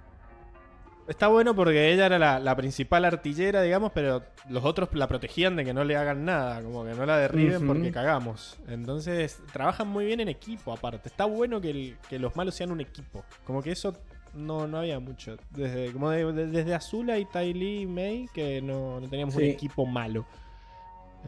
Está 1.08 1.28
bueno 1.28 1.56
porque 1.56 1.94
ella 1.94 2.08
era 2.08 2.18
la, 2.18 2.40
la 2.40 2.56
principal 2.56 3.06
artillera, 3.06 3.62
digamos, 3.62 3.92
pero 3.94 4.24
los 4.50 4.66
otros 4.66 4.90
la 4.94 5.08
protegían 5.08 5.56
de 5.56 5.64
que 5.64 5.72
no 5.74 5.84
le 5.84 5.96
hagan 5.96 6.26
nada, 6.26 6.64
como 6.64 6.84
que 6.84 6.94
no 6.96 7.06
la 7.06 7.18
derriben 7.18 7.68
porque 7.68 7.92
cagamos. 7.92 8.58
Entonces, 8.68 9.40
trabajan 9.54 9.88
muy 9.88 10.06
bien 10.06 10.20
en 10.20 10.30
equipo, 10.30 10.74
aparte. 10.74 11.08
Está 11.10 11.26
bueno 11.26 11.62
que, 11.62 11.70
el- 11.70 11.98
que 12.10 12.18
los 12.18 12.36
malos 12.36 12.56
sean 12.56 12.72
un 12.72 12.82
equipo. 12.82 13.24
Como 13.46 13.62
que 13.62 13.72
eso 13.72 13.96
no, 14.34 14.66
no 14.66 14.80
había 14.80 15.00
mucho. 15.00 15.38
Desde, 15.52 15.92
como 15.92 16.10
de- 16.10 16.34
de- 16.34 16.48
desde 16.48 16.74
Azula 16.74 17.20
y 17.20 17.26
Ty 17.26 17.54
Lee 17.54 17.82
y 17.82 17.86
May, 17.86 18.28
que 18.34 18.60
no, 18.64 19.00
no 19.00 19.08
teníamos 19.08 19.36
un 19.36 19.44
equipo 19.44 19.86
malo. 19.86 20.26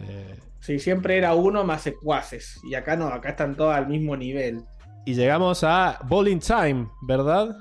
Eh, 0.01 0.39
Sí, 0.59 0.79
siempre 0.79 1.17
era 1.17 1.33
uno 1.35 1.63
más 1.63 1.83
secuaces. 1.83 2.59
Y 2.63 2.73
acá 2.73 2.95
no, 2.97 3.07
acá 3.07 3.29
están 3.29 3.55
todos 3.55 3.75
al 3.75 3.87
mismo 3.87 4.17
nivel. 4.17 4.63
y 5.05 5.13
llegamos 5.13 5.63
a 5.63 5.99
Bowling 6.05 6.39
Time, 6.39 6.89
¿verdad? 7.03 7.55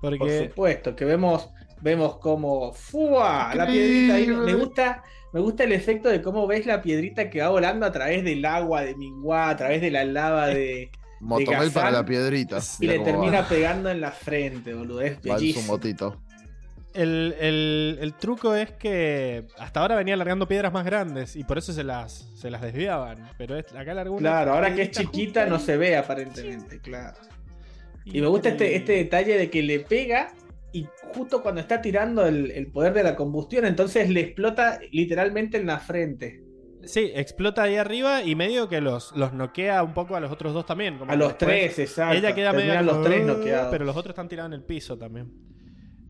Por 0.00 0.16
supuesto, 0.48 0.94
que 0.94 1.06
vemos, 1.06 1.48
vemos 1.84 2.16
como 2.16 2.72
¡fua! 2.72 3.54
la 3.54 3.66
piedrita 3.66 4.14
ahí. 4.14 4.26
Me 4.26 4.54
gusta, 4.54 5.02
me 5.34 5.40
gusta 5.40 5.64
el 5.64 5.72
efecto 5.72 6.08
de 6.08 6.22
cómo 6.22 6.46
ves 6.46 6.64
la 6.64 6.80
piedrita 6.80 7.28
que 7.28 7.42
va 7.42 7.50
volando 7.50 7.84
a 7.84 7.92
través 7.92 8.24
del 8.24 8.44
agua 8.46 8.80
de 8.82 8.96
Mingua, 8.96 9.50
a 9.50 9.56
través 9.56 9.82
de 9.82 9.90
la 9.90 10.04
lava 10.04 10.46
de. 10.48 10.90
Motomel 11.20 11.70
para 11.70 11.90
la 11.90 12.04
piedrita. 12.04 12.58
Y 12.80 12.86
le 12.86 12.94
cómo 12.96 13.04
termina 13.04 13.42
va. 13.42 13.48
pegando 13.48 13.90
en 13.90 14.00
la 14.00 14.10
frente, 14.10 14.74
boludo. 14.74 15.00
Es 15.02 15.12
Va 15.12 15.16
en 15.16 15.22
su 15.22 15.32
bellísimo. 15.34 15.66
motito. 15.66 16.20
El, 16.94 17.34
el- 17.40 17.98
el 18.00 18.14
truco 18.14 18.54
es 18.54 18.70
que 18.72 19.46
hasta 19.58 19.80
ahora 19.80 19.96
venía 19.96 20.16
largando 20.16 20.46
piedras 20.46 20.72
más 20.72 20.84
grandes 20.84 21.34
y 21.36 21.42
por 21.44 21.58
eso 21.58 21.72
se 21.72 21.82
las, 21.82 22.12
se 22.36 22.50
las 22.50 22.62
desviaban. 22.62 23.28
Pero 23.36 23.56
es- 23.58 23.74
acá 23.74 23.92
largó 23.94 24.14
una 24.16 24.20
Claro, 24.30 24.52
ahora 24.54 24.74
que 24.74 24.82
es 24.82 24.90
chiquita 24.92 25.44
no 25.46 25.58
se 25.58 25.76
ve 25.76 25.96
aparentemente, 25.96 26.78
claro. 26.80 27.16
Y 28.04 28.20
me 28.20 28.26
gusta 28.28 28.50
este, 28.50 28.76
este 28.76 28.92
detalle 28.92 29.36
de 29.38 29.50
que 29.50 29.62
le 29.62 29.80
pega 29.80 30.30
y 30.74 30.88
justo 31.14 31.42
cuando 31.42 31.60
está 31.60 31.80
tirando 31.80 32.26
el, 32.26 32.50
el 32.50 32.66
poder 32.66 32.92
de 32.92 33.02
la 33.04 33.14
combustión, 33.16 33.64
entonces 33.64 34.10
le 34.10 34.20
explota 34.20 34.80
literalmente 34.90 35.56
en 35.56 35.66
la 35.66 35.78
frente. 35.78 36.42
Sí, 36.82 37.12
explota 37.14 37.62
ahí 37.62 37.76
arriba 37.76 38.22
y 38.22 38.34
medio 38.34 38.68
que 38.68 38.80
los, 38.82 39.16
los 39.16 39.32
noquea 39.32 39.82
un 39.82 39.94
poco 39.94 40.16
a 40.16 40.20
los 40.20 40.30
otros 40.30 40.52
dos 40.52 40.66
también. 40.66 40.98
como 40.98 41.10
A 41.10 41.16
los 41.16 41.28
después 41.28 41.74
tres, 41.74 41.78
exacto. 41.78 42.18
Ella 42.18 42.34
queda 42.34 42.52
medio 42.52 42.82
los 42.82 43.02
tres 43.02 43.22
"Uh", 43.22 43.26
noqueados. 43.28 43.68
Pero 43.70 43.84
los 43.86 43.96
otros 43.96 44.10
están 44.10 44.28
tirados 44.28 44.50
en 44.52 44.60
el 44.60 44.64
piso 44.64 44.98
también. 44.98 45.32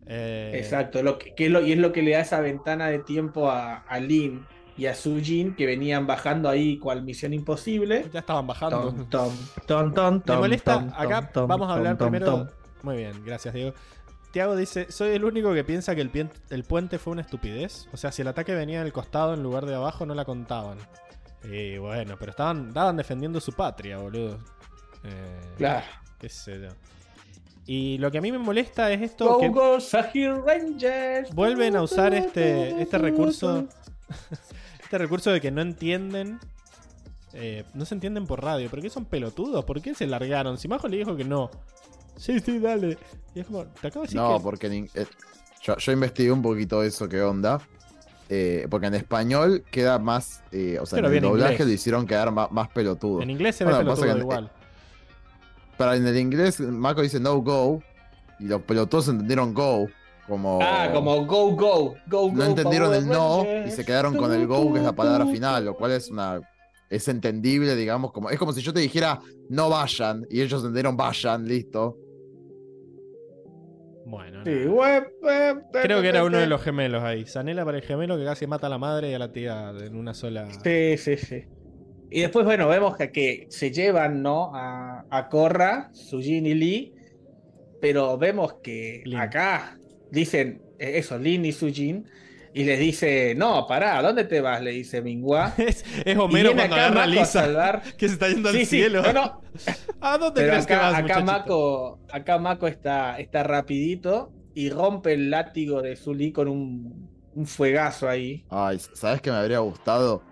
Eh, 0.07 0.53
Exacto, 0.55 1.03
lo 1.03 1.19
que, 1.19 1.35
que 1.35 1.47
es 1.47 1.51
lo, 1.51 1.61
y 1.65 1.73
es 1.73 1.79
lo 1.79 1.93
que 1.93 2.03
le 2.03 2.13
da 2.13 2.21
esa 2.21 2.41
ventana 2.41 2.89
de 2.89 2.99
tiempo 2.99 3.51
a, 3.51 3.77
a 3.77 4.01
Lin 4.01 4.45
y 4.77 4.87
a 4.87 4.95
Sujin 4.95 5.55
que 5.55 5.67
venían 5.67 6.07
bajando 6.07 6.49
ahí 6.49 6.79
cual 6.79 7.03
misión 7.05 7.33
imposible. 7.33 8.07
Ya 8.13 8.21
estaban 8.21 8.47
bajando. 8.47 8.93
Tom, 9.09 9.31
tom, 9.67 9.95
tom, 9.95 10.21
tom, 10.23 10.37
Me 10.37 10.41
molesta, 10.41 10.75
tom, 10.75 10.91
acá 10.97 11.31
tom, 11.33 11.47
vamos 11.47 11.71
a 11.71 11.75
hablar 11.75 11.97
primero. 11.97 12.49
Muy 12.83 12.97
bien, 12.97 13.13
gracias 13.25 13.55
Diego. 13.55 13.73
Tiago 14.35 14.57
dice, 14.57 14.91
soy 14.91 15.11
el 15.15 15.25
único 15.25 15.55
que 15.55 15.63
piensa 15.65 15.95
que 15.95 16.01
el, 16.01 16.11
pien- 16.11 16.31
el 16.51 16.65
puente 16.65 16.99
fue 16.99 17.13
una 17.13 17.23
estupidez. 17.23 17.89
O 17.93 17.97
sea, 17.97 18.11
si 18.13 18.21
el 18.23 18.29
ataque 18.29 18.53
venía 18.55 18.83
del 18.83 18.93
costado 18.93 19.33
en 19.33 19.43
lugar 19.45 19.65
de 19.65 19.75
abajo, 19.77 20.05
no 20.05 20.15
la 20.15 20.25
contaban. 20.25 20.77
Y 21.45 21.79
bueno, 21.79 22.17
pero 22.19 22.31
estaban, 22.33 22.69
estaban 22.69 22.97
defendiendo 22.97 23.41
su 23.41 23.53
patria, 23.53 23.99
boludo. 23.99 24.39
Eh, 25.05 25.41
Claro. 25.57 25.87
Qué 26.19 26.29
sé 26.29 26.61
yo. 26.61 26.69
Y 27.67 27.97
lo 27.99 28.11
que 28.11 28.19
a 28.19 28.21
mí 28.21 28.33
me 28.33 28.39
molesta 28.39 28.91
es 28.93 29.03
esto 29.03 29.25
Go, 29.35 29.39
que 29.41 29.49
go, 29.51 29.79
Rangers. 30.45 31.33
vuelven 31.35 31.77
a 31.77 31.83
usar 31.83 32.13
este, 32.13 32.83
este 32.83 32.99
recurso. 32.99 33.67
este 34.83 34.99
recurso 34.99 35.31
de 35.31 35.41
que 35.41 35.51
no 35.53 35.61
entienden. 35.63 36.41
eh, 37.35 37.65
no 37.75 37.85
se 37.85 37.95
entienden 37.95 38.27
por 38.27 38.43
radio. 38.43 38.69
¿Por 38.69 38.81
qué 38.83 38.91
son 38.91 39.05
pelotudos? 39.05 39.65
¿Por 39.65 39.81
qué 39.81 39.95
se 39.95 40.07
largaron? 40.07 40.59
Si 40.59 40.67
Majo 40.69 40.89
le 40.89 40.97
dijo 40.97 41.17
que 41.17 41.25
no. 41.25 41.51
Sí, 42.17 42.39
sí, 42.41 42.59
dale. 42.59 42.97
Y 43.35 43.41
es 43.41 43.47
como, 43.47 43.65
te 43.65 43.89
acabo 43.89 44.03
de 44.03 44.07
decir 44.09 44.21
No, 44.21 44.37
que. 44.39 44.43
porque 44.43 44.67
en 44.69 44.89
eh, 44.95 45.07
yo, 45.63 45.77
yo 45.77 45.93
investigué 45.93 46.31
un 46.33 46.43
poquito 46.43 46.83
eso, 46.83 47.09
qué 47.09 47.21
onda. 47.23 47.61
Eh, 48.29 48.67
porque 48.71 48.87
en 48.87 48.95
español 48.95 49.65
queda 49.71 49.99
más. 49.99 50.43
eh, 50.53 50.79
o 50.81 50.87
sea, 50.87 50.97
Pero 50.97 51.09
en 51.09 51.15
el 51.17 51.21
doblaje 51.23 51.53
inglés. 51.55 51.69
lo 51.69 51.75
hicieron 51.75 52.07
quedar 52.07 52.31
más, 52.33 52.51
más 52.51 52.69
pelotudo. 52.71 53.21
En 53.23 53.31
inglés 53.31 53.57
se 53.57 53.65
ve 53.65 53.71
Bueno, 53.71 53.85
pelotudo 53.85 54.05
que 54.07 54.11
en- 54.13 54.19
igual. 54.19 54.51
Pero 55.77 55.95
en 55.95 56.07
el 56.07 56.17
inglés, 56.17 56.61
Mako 56.61 57.03
dice 57.03 57.21
no 57.21 57.37
go. 57.39 57.83
Y 58.39 58.45
los 58.45 58.63
pelotudos 58.63 59.09
entendieron 59.09 59.53
go. 59.55 59.89
Como. 60.27 60.59
Ah, 60.63 60.89
como 60.93 61.27
go, 61.27 61.51
go, 61.55 61.95
go, 62.07 62.31
go. 62.31 62.33
No 62.33 62.45
entendieron 62.45 62.95
el 62.95 63.07
no 63.07 63.45
y 63.67 63.71
se 63.71 63.85
quedaron 63.85 64.17
con 64.17 64.33
el 64.33 64.47
go, 64.47 64.73
que 64.73 64.79
es 64.79 64.85
la 64.85 64.95
palabra 64.95 65.27
final, 65.27 65.65
lo 65.67 65.75
cual 65.77 65.93
es 65.93 66.11
una. 66.11 66.41
Es 66.89 67.09
entendible, 67.09 67.75
digamos, 67.77 68.13
como. 68.13 68.31
Es 68.31 68.39
como 68.39 68.53
si 68.53 68.63
yo 68.63 68.73
te 68.73 68.81
dijera 68.81 69.21
no 69.51 69.69
vayan. 69.69 70.25
Y 70.31 70.41
ellos 70.41 70.61
entendieron 70.61 70.97
vayan, 70.97 71.47
listo. 71.47 71.99
Bueno, 74.15 74.45
Sí, 74.45 74.51
nada. 74.51 74.71
web, 74.71 75.13
web, 75.23 75.63
creo 75.83 76.01
que 76.03 76.09
era 76.09 76.25
uno 76.25 76.39
de 76.39 76.47
los 76.47 76.63
gemelos 76.63 77.03
ahí. 77.03 77.27
Sanela 77.27 77.65
para 77.65 77.79
el 77.79 77.83
gemelo 77.85 78.17
que 78.17 78.25
casi 78.25 78.47
mata 78.47 78.67
a 78.69 78.71
la 78.71 78.79
madre 78.79 79.11
y 79.11 79.15
a 79.15 79.19
la 79.19 79.33
tía 79.33 79.71
en 79.81 79.97
una 79.97 80.15
sola. 80.15 80.49
Sí, 80.63 80.97
sí, 80.99 81.17
sí. 81.17 81.45
Y 82.11 82.21
después, 82.21 82.45
bueno, 82.45 82.69
vemos 82.69 82.97
que, 82.97 83.11
que 83.11 83.47
se 83.49 83.71
llevan, 83.73 84.23
¿no? 84.23 84.55
A, 84.55 85.05
a 85.11 85.29
Korra, 85.29 85.91
Sujin 85.93 86.47
y 86.47 86.55
Lee. 86.55 86.93
Pero 87.81 88.17
vemos 88.17 88.55
que 88.63 89.03
Lin. 89.05 89.19
acá 89.19 89.79
dicen 90.11 90.63
eh, 90.79 90.93
eso, 90.99 91.19
Lin 91.19 91.45
y 91.45 91.53
Sujin. 91.53 92.07
Y 92.55 92.65
les 92.65 92.79
dice, 92.79 93.35
no, 93.37 93.67
pará, 93.67 94.01
¿dónde 94.01 94.25
te 94.25 94.41
vas? 94.41 94.63
Le 94.63 94.71
dice 94.71 95.03
Mingua. 95.03 95.55
es, 95.59 95.85
es 96.05 96.17
Homero 96.19 96.55
cuando 96.55 96.77
acá 96.77 96.87
agarra 96.87 97.03
a 97.05 97.07
Mako 97.07 97.21
a 97.21 97.27
Lisa 97.27 97.27
salvar. 97.27 97.83
que 97.99 98.09
se 98.09 98.15
está 98.15 98.29
yendo 98.29 98.49
al 98.51 98.55
Sí, 98.55 98.65
sí, 98.65 98.67
cielo. 98.67 99.03
no, 99.03 99.13
no, 99.13 99.41
¿A 100.01 100.19
dónde 100.19 100.43
Pero 100.43 100.53
crees 100.53 100.67
que 100.67 100.75
acá, 100.75 100.91
vas, 100.91 100.95
acá? 100.95 101.21
Mako, 101.21 102.01
acá 102.13 102.39
Mako 102.39 102.69
está, 102.69 103.19
está 103.19 103.43
rapidito 103.43 104.33
y 104.55 104.71
rompe 104.71 105.15
el 105.15 105.31
látigo 105.31 105.83
de 105.83 105.97
Zully 105.97 106.33
con 106.33 106.49
un, 106.49 107.11
un 107.35 107.47
fuegazo 107.47 108.09
ahí. 108.09 108.47
Ay, 108.51 108.79
¿sabes 108.95 109.21
qué 109.21 109.31
me 109.31 109.37
habría 109.39 109.59
gustado? 109.59 110.23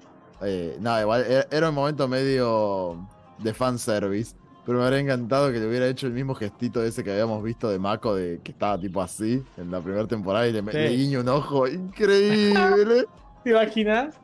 Eh, 0.43 0.77
nada, 0.81 1.01
igual 1.03 1.25
era, 1.29 1.47
era 1.51 1.69
un 1.71 1.75
momento 1.75 2.09
medio 2.09 3.09
de 3.39 3.55
fanservice. 3.55 4.35
Pero 4.65 4.79
me 4.79 4.85
habría 4.85 5.01
encantado 5.01 5.51
que 5.53 5.59
le 5.59 5.67
hubiera 5.67 5.87
hecho 5.89 6.07
el 6.07 6.13
mismo 6.13 6.35
gestito 6.37 6.83
ese 6.85 7.03
que 7.03 7.11
habíamos 7.11 7.43
visto 7.43 7.69
de 7.69 7.79
Mako, 7.81 8.15
de 8.15 8.41
que 8.45 8.53
estaba 8.53 8.79
tipo 8.79 9.03
así 9.03 9.43
en 9.57 9.71
la 9.73 9.81
primera 9.81 10.07
temporada 10.07 10.47
y 10.47 10.53
le, 10.53 10.61
Sí. 10.61 10.67
le 10.79 10.89
guiño 10.91 11.21
un 11.21 11.29
ojo. 11.29 11.67
Increíble. 11.67 13.07
¿Te 13.45 13.51
imaginas? 13.51 14.15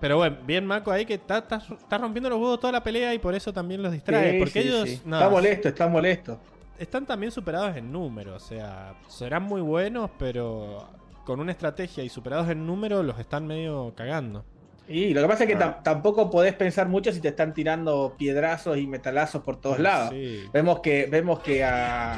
Pero 0.00 0.16
bueno, 0.16 0.36
bien 0.46 0.66
Mako 0.66 0.90
ahí 0.90 1.06
que 1.06 1.14
está, 1.14 1.38
está- 1.38 1.62
está 1.70 1.96
rompiendo 1.98 2.28
los 2.28 2.38
huevos 2.38 2.60
toda 2.60 2.72
la 2.72 2.82
pelea 2.82 3.14
y 3.14 3.18
por 3.18 3.34
eso 3.34 3.52
también 3.52 3.82
los 3.82 3.92
distrae. 3.92 4.32
Sí, 4.32 4.38
porque 4.40 4.62
sí, 4.62 4.68
ellos 4.68 4.88
sí. 4.88 5.00
no, 5.04 5.16
Está 5.16 5.28
molesto, 5.30 5.68
está 5.68 5.88
molesto. 5.88 6.38
están 6.78 7.06
también 7.06 7.30
superados 7.32 7.76
en 7.76 7.90
número. 7.92 8.34
O 8.34 8.40
sea, 8.40 8.94
serán 9.08 9.44
muy 9.44 9.60
buenos, 9.60 10.10
pero 10.18 10.86
con 11.24 11.38
una 11.40 11.52
estrategia 11.52 12.02
y 12.02 12.08
superados 12.08 12.48
en 12.50 12.66
número 12.66 13.02
los 13.04 13.18
están 13.20 13.46
medio 13.46 13.94
cagando. 13.96 14.44
Y 14.88 15.14
lo 15.14 15.22
que 15.22 15.28
pasa 15.28 15.44
es 15.44 15.48
que 15.48 15.56
Ah. 15.56 15.58
tam- 15.78 15.82
tampoco 15.82 16.28
podés 16.30 16.54
pensar 16.54 16.88
mucho 16.88 17.12
si 17.12 17.20
te 17.20 17.28
están 17.28 17.54
tirando 17.54 18.14
piedrazos 18.18 18.76
y 18.78 18.86
metalazos 18.86 19.42
por 19.42 19.60
todos 19.60 19.78
lados. 19.78 20.10
Sí. 20.10 20.40
Vemos 20.52 20.80
que, 20.80 21.06
vemos 21.10 21.38
que 21.40 21.64
a, 21.64 22.14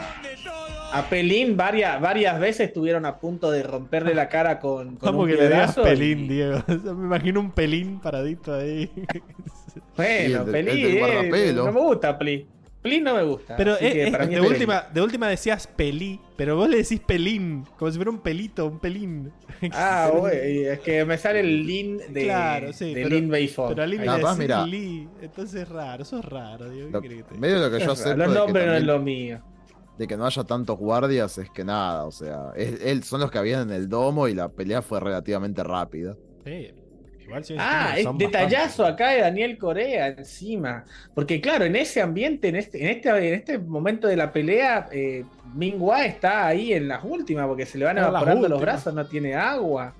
a 0.92 1.02
Pelín 1.10 1.56
varias, 1.56 2.00
varias 2.00 2.40
veces 2.40 2.68
estuvieron 2.68 3.04
a 3.06 3.18
punto 3.18 3.50
de 3.50 3.62
romperle 3.62 4.14
la 4.14 4.28
cara 4.28 4.58
con, 4.60 4.96
con 4.96 5.08
Como 5.10 5.20
un 5.22 5.28
que 5.28 5.36
le 5.36 5.50
pelín, 5.82 6.20
y- 6.24 6.28
Diego. 6.28 6.58
Me 6.68 6.90
imagino 7.06 7.40
un 7.40 7.50
pelín 7.52 8.00
paradito 8.00 8.54
ahí. 8.54 8.90
Bueno, 9.96 10.42
el 10.42 10.52
de- 10.52 10.60
el 10.60 10.68
eh, 11.34 11.52
no 11.54 11.70
me 11.72 11.80
gusta 11.80 12.18
Pli. 12.18 12.46
Pli 12.84 13.00
no 13.00 13.14
me 13.14 13.22
gusta. 13.24 13.56
Pero 13.56 13.72
así 13.72 13.90
que 13.92 14.10
para 14.12 14.26
mí 14.26 14.34
de, 14.34 14.40
es 14.42 14.46
última, 14.46 14.82
de 14.92 15.00
última 15.00 15.26
decías 15.28 15.66
pelí, 15.66 16.20
pero 16.36 16.54
vos 16.54 16.68
le 16.68 16.76
decís 16.76 17.00
pelín, 17.00 17.64
como 17.78 17.90
si 17.90 17.96
fuera 17.96 18.10
un 18.10 18.18
pelito, 18.18 18.66
un 18.66 18.78
pelín. 18.78 19.32
Ah, 19.72 20.10
güey, 20.14 20.64
es 20.66 20.80
que 20.80 21.02
me 21.06 21.16
sale 21.16 21.40
el 21.40 21.66
Lin 21.66 21.96
de, 22.10 22.24
Claro, 22.24 22.72
sí, 22.74 22.92
de 22.92 23.02
pero- 23.04 23.16
Lin 23.16 23.30
Beifong. 23.30 23.68
Pero 23.70 23.82
a 23.82 23.86
Lin 23.86 24.00
le 24.04 24.06
decís. 24.12 24.66
Lee, 24.70 25.08
entonces 25.22 25.62
es 25.62 25.68
raro, 25.70 26.02
eso 26.02 26.18
es 26.18 26.24
raro, 26.26 26.68
digo, 26.68 26.86
¿qué 26.88 26.92
Lo- 26.92 27.00
que 27.00 27.22
te 27.22 27.38
medio 27.38 27.58
lo 27.58 27.70
que 27.70 27.82
yo 27.84 27.94
de, 27.94 28.16
Los 28.16 28.34
nombres 28.34 28.66
no 28.66 28.74
es 28.74 28.84
lo 28.84 28.98
mío. 29.00 29.40
de 29.96 30.06
que 30.06 30.16
no 30.18 30.26
haya 30.26 30.44
tantos 30.44 30.78
guardias 30.78 31.38
es 31.38 31.48
que 31.50 31.64
nada, 31.64 32.04
o 32.04 32.12
sea, 32.12 32.52
es- 32.54 32.82
él, 32.82 33.02
son 33.02 33.20
los 33.22 33.30
que 33.30 33.38
habían 33.38 33.70
en 33.70 33.74
el 33.76 33.88
domo 33.88 34.28
y 34.28 34.34
la 34.34 34.50
pelea 34.50 34.82
fue 34.82 35.00
relativamente 35.00 35.64
rápida. 35.64 36.16
Sí, 36.44 36.70
igual 37.40 37.44
sí, 37.44 37.54
Ah, 37.58 37.94
es 37.96 38.06
detallazo 38.18 38.86
acá 38.86 39.10
de 39.10 39.20
Daniel 39.20 39.58
Corea 39.58 40.08
encima. 40.08 40.84
Porque 41.14 41.40
claro, 41.40 41.64
en 41.64 41.76
ese 41.76 42.00
ambiente, 42.00 42.48
en 42.48 42.56
este, 42.56 42.82
en 42.82 42.88
este, 42.90 43.08
en 43.10 43.34
este 43.34 43.58
momento 43.58 44.08
de 44.08 44.16
la 44.16 44.32
pelea, 44.32 44.88
eh, 44.92 45.24
Minghua 45.54 46.04
está 46.06 46.46
ahí 46.46 46.72
en 46.72 46.88
las 46.88 47.04
últimas, 47.04 47.46
porque 47.46 47.66
se 47.66 47.78
le 47.78 47.84
van 47.84 47.98
evaporando 47.98 48.48
los 48.48 48.60
brazos, 48.60 48.92
no 48.94 49.06
tiene 49.06 49.34
agua, 49.34 49.94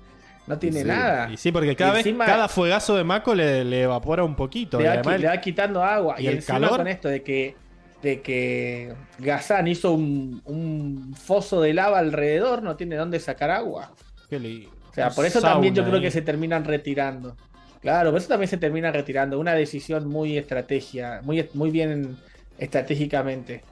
no 0.47 0.57
tiene 0.59 0.81
Sí. 0.81 0.87
nada. 0.87 1.29
Y 1.31 1.37
sí, 1.37 1.51
porque 1.51 1.75
cada 1.75 1.93
vez, 1.93 2.05
cada 2.25 2.47
fuegazo 2.47 2.95
de 2.95 3.03
Mako 3.03 3.33
le, 3.35 3.63
le 3.63 3.83
evapora 3.83 4.23
un 4.23 4.35
poquito. 4.35 4.79
le, 4.79 4.85
va, 4.87 4.93
además 4.93 5.15
qui- 5.15 5.19
le 5.21 5.27
va 5.27 5.37
quitando 5.41 5.83
agua. 5.83 6.15
y 6.19 6.23
Y, 6.23 6.27
el 6.27 6.35
encima 6.35 6.59
calor. 6.59 6.77
con 6.77 6.87
esto 6.87 7.07
de 7.07 7.23
que, 7.23 7.55
de 8.03 8.21
que 8.21 8.93
Gazan 9.19 9.67
hizo 9.67 9.93
un, 9.93 10.41
un 10.45 11.15
foso 11.15 11.61
de 11.61 11.73
lava 11.73 11.97
alrededor, 11.99 12.61
no 12.61 12.75
tiene 12.75 12.95
dónde 12.97 13.19
sacar 13.19 13.49
agua. 13.51 13.91
que 14.29 14.39
le- 14.39 14.67
O 14.67 14.74
sea, 14.95 15.09
un 15.09 15.13
por 15.13 15.25
eso 15.25 15.43
también 15.43 15.75
yo 15.75 15.83
creo 15.85 15.95
ahí. 15.95 16.01
que 16.01 16.11
se 16.11 16.21
terminan 16.21 16.65
retirando. 16.65 17.35
Claro, 17.81 18.11
por 18.11 18.19
eso 18.19 18.29
también 18.29 18.49
se 18.49 18.57
terminan 18.57 18.93
retirando. 18.93 19.39
Una 19.39 19.53
decisión 19.53 20.07
muy 20.07 20.37
estrategia, 20.37 21.21
muy, 21.23 21.47
muy 21.53 21.69
bien 21.71 22.17
estratégicamente. 22.57 23.63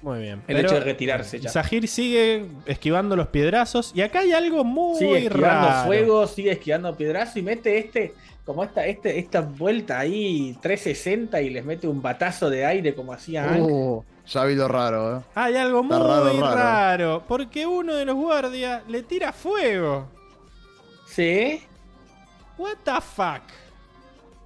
Muy 0.00 0.20
bien. 0.20 0.42
el 0.48 0.56
Pero 0.56 0.60
hecho 0.60 0.74
de 0.74 0.80
retirarse 0.80 1.38
ya. 1.38 1.50
Sahir 1.50 1.86
sigue 1.86 2.46
esquivando 2.66 3.14
los 3.14 3.28
piedrazos. 3.28 3.92
Y 3.94 4.00
acá 4.02 4.20
hay 4.20 4.32
algo 4.32 4.64
muy 4.64 4.98
Sigue 4.98 5.26
esquivando 5.26 5.68
raro. 5.68 5.86
fuego, 5.86 6.26
sigue 6.26 6.52
esquivando 6.52 6.96
piedrazo 6.96 7.38
y 7.38 7.42
mete 7.42 7.78
este, 7.78 8.14
como 8.44 8.64
esta, 8.64 8.84
este, 8.86 9.18
esta 9.20 9.42
vuelta 9.42 10.00
ahí 10.00 10.56
360 10.60 11.40
y 11.42 11.50
les 11.50 11.64
mete 11.64 11.86
un 11.86 12.02
batazo 12.02 12.50
de 12.50 12.64
aire 12.66 12.94
como 12.96 13.12
hacía. 13.12 13.46
Uh, 13.60 14.02
ya 14.26 14.44
vi 14.44 14.56
lo 14.56 14.66
raro, 14.66 15.18
¿eh? 15.18 15.22
Hay 15.36 15.54
algo 15.54 15.84
muy 15.84 15.96
Está 15.96 16.08
raro, 16.08 16.40
raro, 16.40 16.54
raro. 16.56 17.24
Porque 17.28 17.64
uno 17.66 17.94
de 17.94 18.04
los 18.04 18.16
guardias 18.16 18.82
le 18.88 19.02
tira 19.04 19.32
fuego. 19.32 20.08
Sí. 21.14 21.62
What 22.58 22.76
the 22.84 23.00
fuck? 23.00 23.42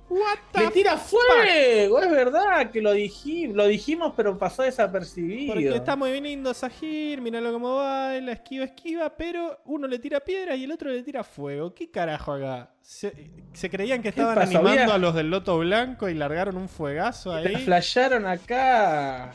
What 0.08 0.38
the 0.52 0.60
Le 0.60 0.70
tira 0.70 0.96
fuego, 0.96 2.00
es 2.00 2.08
verdad 2.10 2.70
que 2.70 2.80
lo, 2.80 2.94
diji- 2.94 3.52
lo 3.52 3.66
dijimos, 3.66 4.12
pero 4.16 4.38
pasó 4.38 4.62
desapercibido. 4.62 5.52
Porque 5.52 5.74
está 5.74 5.96
muy 5.96 6.20
lindo 6.20 6.54
Sahir, 6.54 7.20
míralo 7.20 7.52
cómo 7.52 7.74
baila, 7.78 8.30
esquiva, 8.30 8.66
esquiva, 8.66 9.10
pero 9.16 9.58
uno 9.64 9.88
le 9.88 9.98
tira 9.98 10.20
piedra 10.20 10.54
y 10.54 10.62
el 10.62 10.70
otro 10.70 10.90
le 10.90 11.02
tira 11.02 11.24
fuego. 11.24 11.74
¿Qué 11.74 11.90
carajo 11.90 12.34
acá? 12.34 12.70
Se, 12.82 13.30
se 13.52 13.68
creían 13.68 13.98
que 13.98 14.12
¿Qué 14.12 14.20
estaban 14.20 14.36
pasó? 14.36 14.58
animando 14.58 14.80
Había- 14.82 14.94
a 14.94 14.98
los 14.98 15.12
del 15.12 15.28
Loto 15.28 15.58
Blanco 15.58 16.08
y 16.08 16.14
largaron 16.14 16.56
un 16.56 16.68
fuegazo 16.68 17.32
Te 17.42 17.48
ahí. 17.48 17.56
flasharon 17.64 18.26
acá. 18.26 19.32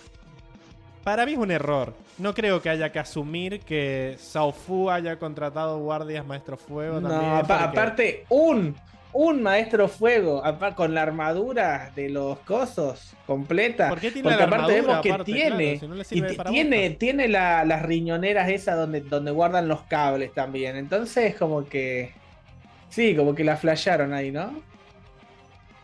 Para 1.03 1.25
mí 1.25 1.33
es 1.33 1.37
un 1.37 1.51
error. 1.51 1.93
No 2.21 2.33
creo 2.35 2.61
que 2.61 2.69
haya 2.69 2.91
que 2.91 2.99
asumir 2.99 3.61
que 3.61 4.15
Sao 4.19 4.51
Fu 4.51 4.89
haya 4.89 5.17
contratado 5.17 5.79
guardias 5.79 6.25
maestro 6.25 6.55
fuego 6.57 6.99
No, 7.01 7.09
también. 7.09 7.31
porque- 7.39 7.53
aparte, 7.53 8.25
un, 8.29 8.75
un 9.13 9.41
maestro 9.41 9.87
fuego, 9.87 10.43
con 10.75 10.93
la 10.93 11.01
armadura 11.01 11.91
de 11.95 12.09
los 12.09 12.37
cosos 12.39 13.13
completa. 13.25 13.89
¿Por 13.89 13.99
qué 13.99 14.11
tiene 14.11 14.29
Porque 14.29 14.37
la 14.37 14.45
aparte 14.45 14.63
armadura 14.65 14.81
vemos 14.87 15.01
que 15.01 15.11
aparte? 15.11 15.31
tiene, 15.33 15.79
Claro, 15.79 15.79
si 15.79 15.87
no 15.87 15.95
le 15.95 16.03
y 16.11 16.51
tiene, 16.53 16.89
tiene 16.91 17.27
la- 17.27 17.65
las 17.65 17.81
riñoneras 17.81 18.49
esas 18.49 18.77
donde, 18.77 19.01
donde 19.01 19.31
guardan 19.31 19.67
los 19.67 19.81
cables 19.83 20.31
también. 20.33 20.75
Entonces, 20.75 21.35
como 21.35 21.65
que. 21.65 22.11
Sí, 22.89 23.15
como 23.15 23.33
que 23.33 23.43
la 23.43 23.57
flasharon 23.57 24.13
ahí, 24.13 24.31
¿no? 24.31 24.61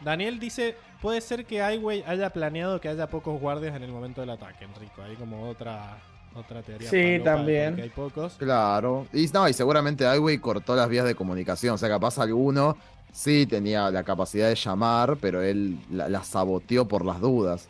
Daniel 0.02 0.40
dice, 0.40 0.76
puede 1.02 1.22
ser 1.22 1.46
que 1.46 1.56
Highway 1.58 2.04
haya 2.06 2.30
planeado 2.30 2.80
que 2.80 2.90
haya 2.90 3.08
pocos 3.08 3.40
guardias 3.42 3.76
en 3.76 3.84
el 3.84 3.92
momento 3.92 4.22
del 4.22 4.30
ataque, 4.30 4.66
Enrico. 4.66 5.02
Hay 5.02 5.16
como 5.16 5.50
otra, 5.50 5.98
otra 6.36 6.62
teoría. 6.62 6.90
Sí, 6.90 7.20
también. 7.24 7.80
hay 7.80 7.90
pocos. 7.90 8.34
Claro. 8.38 9.08
Y 9.14 9.26
no, 9.28 9.48
y 9.50 9.54
seguramente 9.54 10.04
Highway 10.06 10.38
cortó 10.40 10.76
las 10.76 10.90
vías 10.90 11.06
de 11.06 11.16
comunicación. 11.16 11.76
O 11.76 11.78
sea, 11.78 11.90
capaz 11.90 12.18
alguno 12.20 12.78
sí 13.12 13.46
tenía 13.48 13.90
la 13.90 14.04
capacidad 14.04 14.48
de 14.50 14.56
llamar, 14.56 15.18
pero 15.20 15.42
él 15.42 15.80
la, 15.90 16.08
la 16.10 16.24
saboteó 16.24 16.88
por 16.88 17.06
las 17.06 17.20
dudas. 17.20 17.70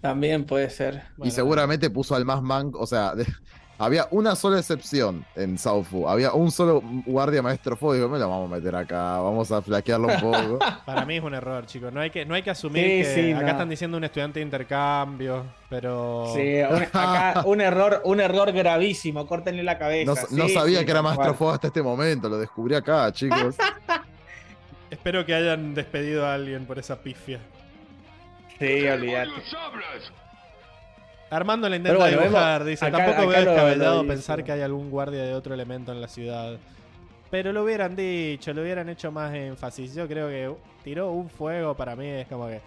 También 0.00 0.44
puede 0.46 0.70
ser. 0.70 0.94
y 0.94 1.18
Bueno, 1.18 1.32
seguramente 1.34 1.90
puso 1.90 2.14
al 2.14 2.24
más 2.24 2.42
man, 2.42 2.72
o 2.74 2.86
sea, 2.86 3.14
de- 3.14 3.26
había 3.80 4.06
una 4.10 4.36
sola 4.36 4.58
excepción 4.58 5.24
en 5.34 5.56
Saufu. 5.56 6.06
Había 6.06 6.34
un 6.34 6.50
solo 6.50 6.82
guardia 7.06 7.40
maestro 7.40 7.76
fuego. 7.76 7.94
Digo, 7.94 8.08
me 8.10 8.18
lo 8.18 8.28
vamos 8.28 8.52
a 8.52 8.56
meter 8.56 8.76
acá, 8.76 9.18
vamos 9.20 9.50
a 9.50 9.62
flaquearlo 9.62 10.08
un 10.08 10.20
poco. 10.20 10.58
Para 10.84 11.06
mí 11.06 11.16
es 11.16 11.22
un 11.22 11.32
error, 11.32 11.64
chicos. 11.64 11.90
No 11.90 12.00
hay 12.00 12.10
que, 12.10 12.26
no 12.26 12.34
hay 12.34 12.42
que 12.42 12.50
asumir 12.50 12.84
Sí, 12.84 12.88
que 13.02 13.14
sí, 13.14 13.32
acá 13.32 13.42
no. 13.42 13.48
están 13.48 13.68
diciendo 13.70 13.96
un 13.96 14.04
estudiante 14.04 14.38
de 14.40 14.44
intercambio, 14.44 15.46
pero... 15.70 16.30
Sí, 16.34 16.58
un, 16.70 16.82
acá 16.82 17.42
un 17.46 17.62
error, 17.62 18.02
un 18.04 18.20
error 18.20 18.52
gravísimo. 18.52 19.26
Córtenle 19.26 19.62
la 19.62 19.78
cabeza. 19.78 20.26
No, 20.30 20.48
sabía 20.50 20.80
sí, 20.80 20.84
que 20.84 20.90
era 20.90 21.00
maestro 21.00 21.24
cual. 21.24 21.36
fuego 21.36 21.52
hasta 21.54 21.68
este 21.68 21.82
momento, 21.82 22.28
lo 22.28 22.36
descubrí 22.36 22.74
acá, 22.74 23.10
chicos. 23.12 23.56
Espero 24.90 25.24
que 25.24 25.34
hayan 25.34 25.72
despedido 25.72 26.26
a 26.26 26.34
alguien 26.34 26.66
por 26.66 26.78
esa 26.78 27.00
pifia. 27.00 27.40
Sí, 28.58 28.86
olvídate. 28.86 29.30
Armando 31.30 31.68
la 31.68 31.76
Pero 31.76 31.90
intenta 31.94 32.04
bueno, 32.04 32.22
dibujar, 32.22 32.64
dice, 32.64 32.84
acá- 32.86 32.96
tampoco 32.98 33.18
acá 33.22 33.28
veo 33.40 33.50
descabellado 33.52 34.06
pensar 34.06 34.44
que 34.44 34.52
hay 34.52 34.62
algún 34.62 34.90
guardia 34.90 35.22
de 35.22 35.34
otro 35.34 35.54
elemento 35.54 35.92
en 35.92 36.00
la 36.00 36.08
ciudad. 36.08 36.56
Pero 37.30 37.52
lo 37.52 37.62
hubieran 37.62 37.94
dicho, 37.94 38.52
lo 38.52 38.62
hubieran 38.62 38.88
hecho 38.88 39.12
más 39.12 39.32
énfasis. 39.32 39.94
Yo 39.94 40.08
creo 40.08 40.28
que 40.28 40.52
tiró 40.82 41.12
un 41.12 41.30
fuego 41.30 41.76
para 41.76 41.94
mí, 41.94 42.08
es 42.08 42.26
como 42.26 42.48
que... 42.48 42.60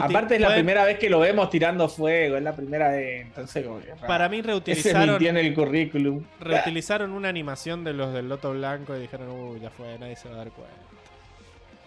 Aparte 0.00 0.36
es 0.36 0.40
la 0.40 0.48
pueden- 0.48 0.60
primera 0.64 0.84
vez 0.86 0.98
que 0.98 1.10
lo 1.10 1.20
vemos 1.20 1.50
tirando 1.50 1.86
fuego, 1.88 2.36
es 2.38 2.42
la 2.42 2.56
primera 2.56 2.88
vez, 2.88 3.26
entonces 3.26 3.64
como 3.64 3.78
que. 3.78 3.92
Para 4.06 4.26
mí 4.30 4.40
reutilizaron, 4.40 5.22
en 5.22 5.36
el 5.36 5.52
currículum. 5.54 6.24
reutilizaron 6.40 7.12
una 7.12 7.28
animación 7.28 7.84
de 7.84 7.92
los 7.92 8.12
del 8.14 8.26
Loto 8.26 8.52
Blanco 8.52 8.96
y 8.96 9.00
dijeron, 9.00 9.28
uy, 9.30 9.60
ya 9.60 9.68
fue, 9.68 9.98
nadie 9.98 10.16
se 10.16 10.28
va 10.30 10.34
a 10.36 10.38
dar 10.38 10.50
cuenta. 10.50 10.74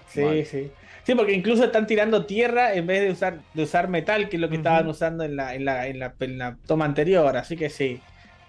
Sí, 0.10 0.46
sí. 0.46 0.72
Sí, 1.04 1.16
porque 1.16 1.34
incluso 1.34 1.64
están 1.64 1.88
tirando 1.88 2.26
tierra 2.26 2.74
en 2.74 2.86
vez 2.86 3.02
de 3.02 3.12
usar, 3.12 3.40
de 3.54 3.64
usar 3.64 3.88
metal, 3.88 4.30
que 4.30 4.38
es 4.38 4.42
lo 4.42 4.50
que 4.50 4.58
estaban 4.58 4.88
usando 4.88 5.24
en 5.24 5.36
la, 5.36 5.56
en, 5.56 5.66
la, 5.66 5.88
en, 5.88 6.00
la, 6.00 6.14
en 6.20 6.38
la 6.38 6.58
toma 6.68 6.86
anterior. 6.86 7.36
Así 7.38 7.56
que 7.58 7.70
sí. 7.70 8.00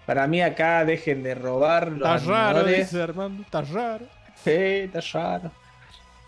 Para 0.05 0.27
mí 0.27 0.41
acá 0.41 0.83
dejen 0.85 1.23
de 1.23 1.33
robar 1.35 1.87
los 1.87 1.97
Está 1.99 2.17
raro, 2.31 2.59
animadores. 2.59 2.91
dice 2.91 3.01
Armando, 3.01 3.43
está 3.43 3.61
raro. 3.61 4.05
Sí, 4.43 4.51
está 4.51 4.99
raro. 5.13 5.51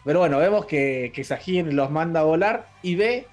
Pero 0.06 0.20
bueno, 0.20 0.38
vemos 0.40 0.66
que, 0.66 1.12
que 1.14 1.24
Sajin 1.24 1.76
los 1.76 1.90
manda 1.92 2.22
a 2.22 2.24
volar 2.24 2.68
y 2.82 2.96
ve, 2.96 3.28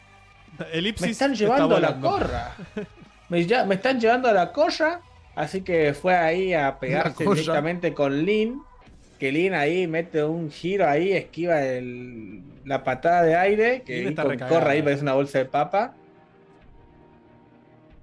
Elipsis 0.73 1.07
me 1.07 1.11
están 1.13 1.33
está 1.33 1.45
llevando 1.45 1.77
a 1.77 1.81
la 1.81 1.97
corra. 2.01 2.53
Me, 3.29 3.47
ya- 3.47 3.65
me 3.65 3.77
están 3.77 4.01
llevando 4.01 4.29
a 4.29 4.33
la 4.33 4.51
corra. 4.53 5.01
Así 5.37 5.63
que 5.63 5.95
fue 5.95 6.17
ahí 6.17 6.53
a 6.53 6.79
pegarse 6.81 7.25
directamente 7.25 7.95
con 7.95 8.25
Lin. 8.25 8.61
Que 9.21 9.31
Lin 9.31 9.55
ahí 9.55 9.87
mete 9.87 10.25
un 10.25 10.51
giro 10.51 10.89
ahí, 10.89 11.13
esquiva 11.13 11.63
el- 11.63 12.43
la 12.65 12.83
patada 12.83 13.23
de 13.23 13.37
aire. 13.37 13.83
Que 13.85 13.97
Lin 13.99 14.07
ahí 14.07 14.09
está 14.15 14.23
con 14.49 14.67
ahí 14.67 14.83
parece 14.83 15.03
una 15.03 15.13
bolsa 15.13 15.39
de 15.39 15.45
papa. 15.45 15.95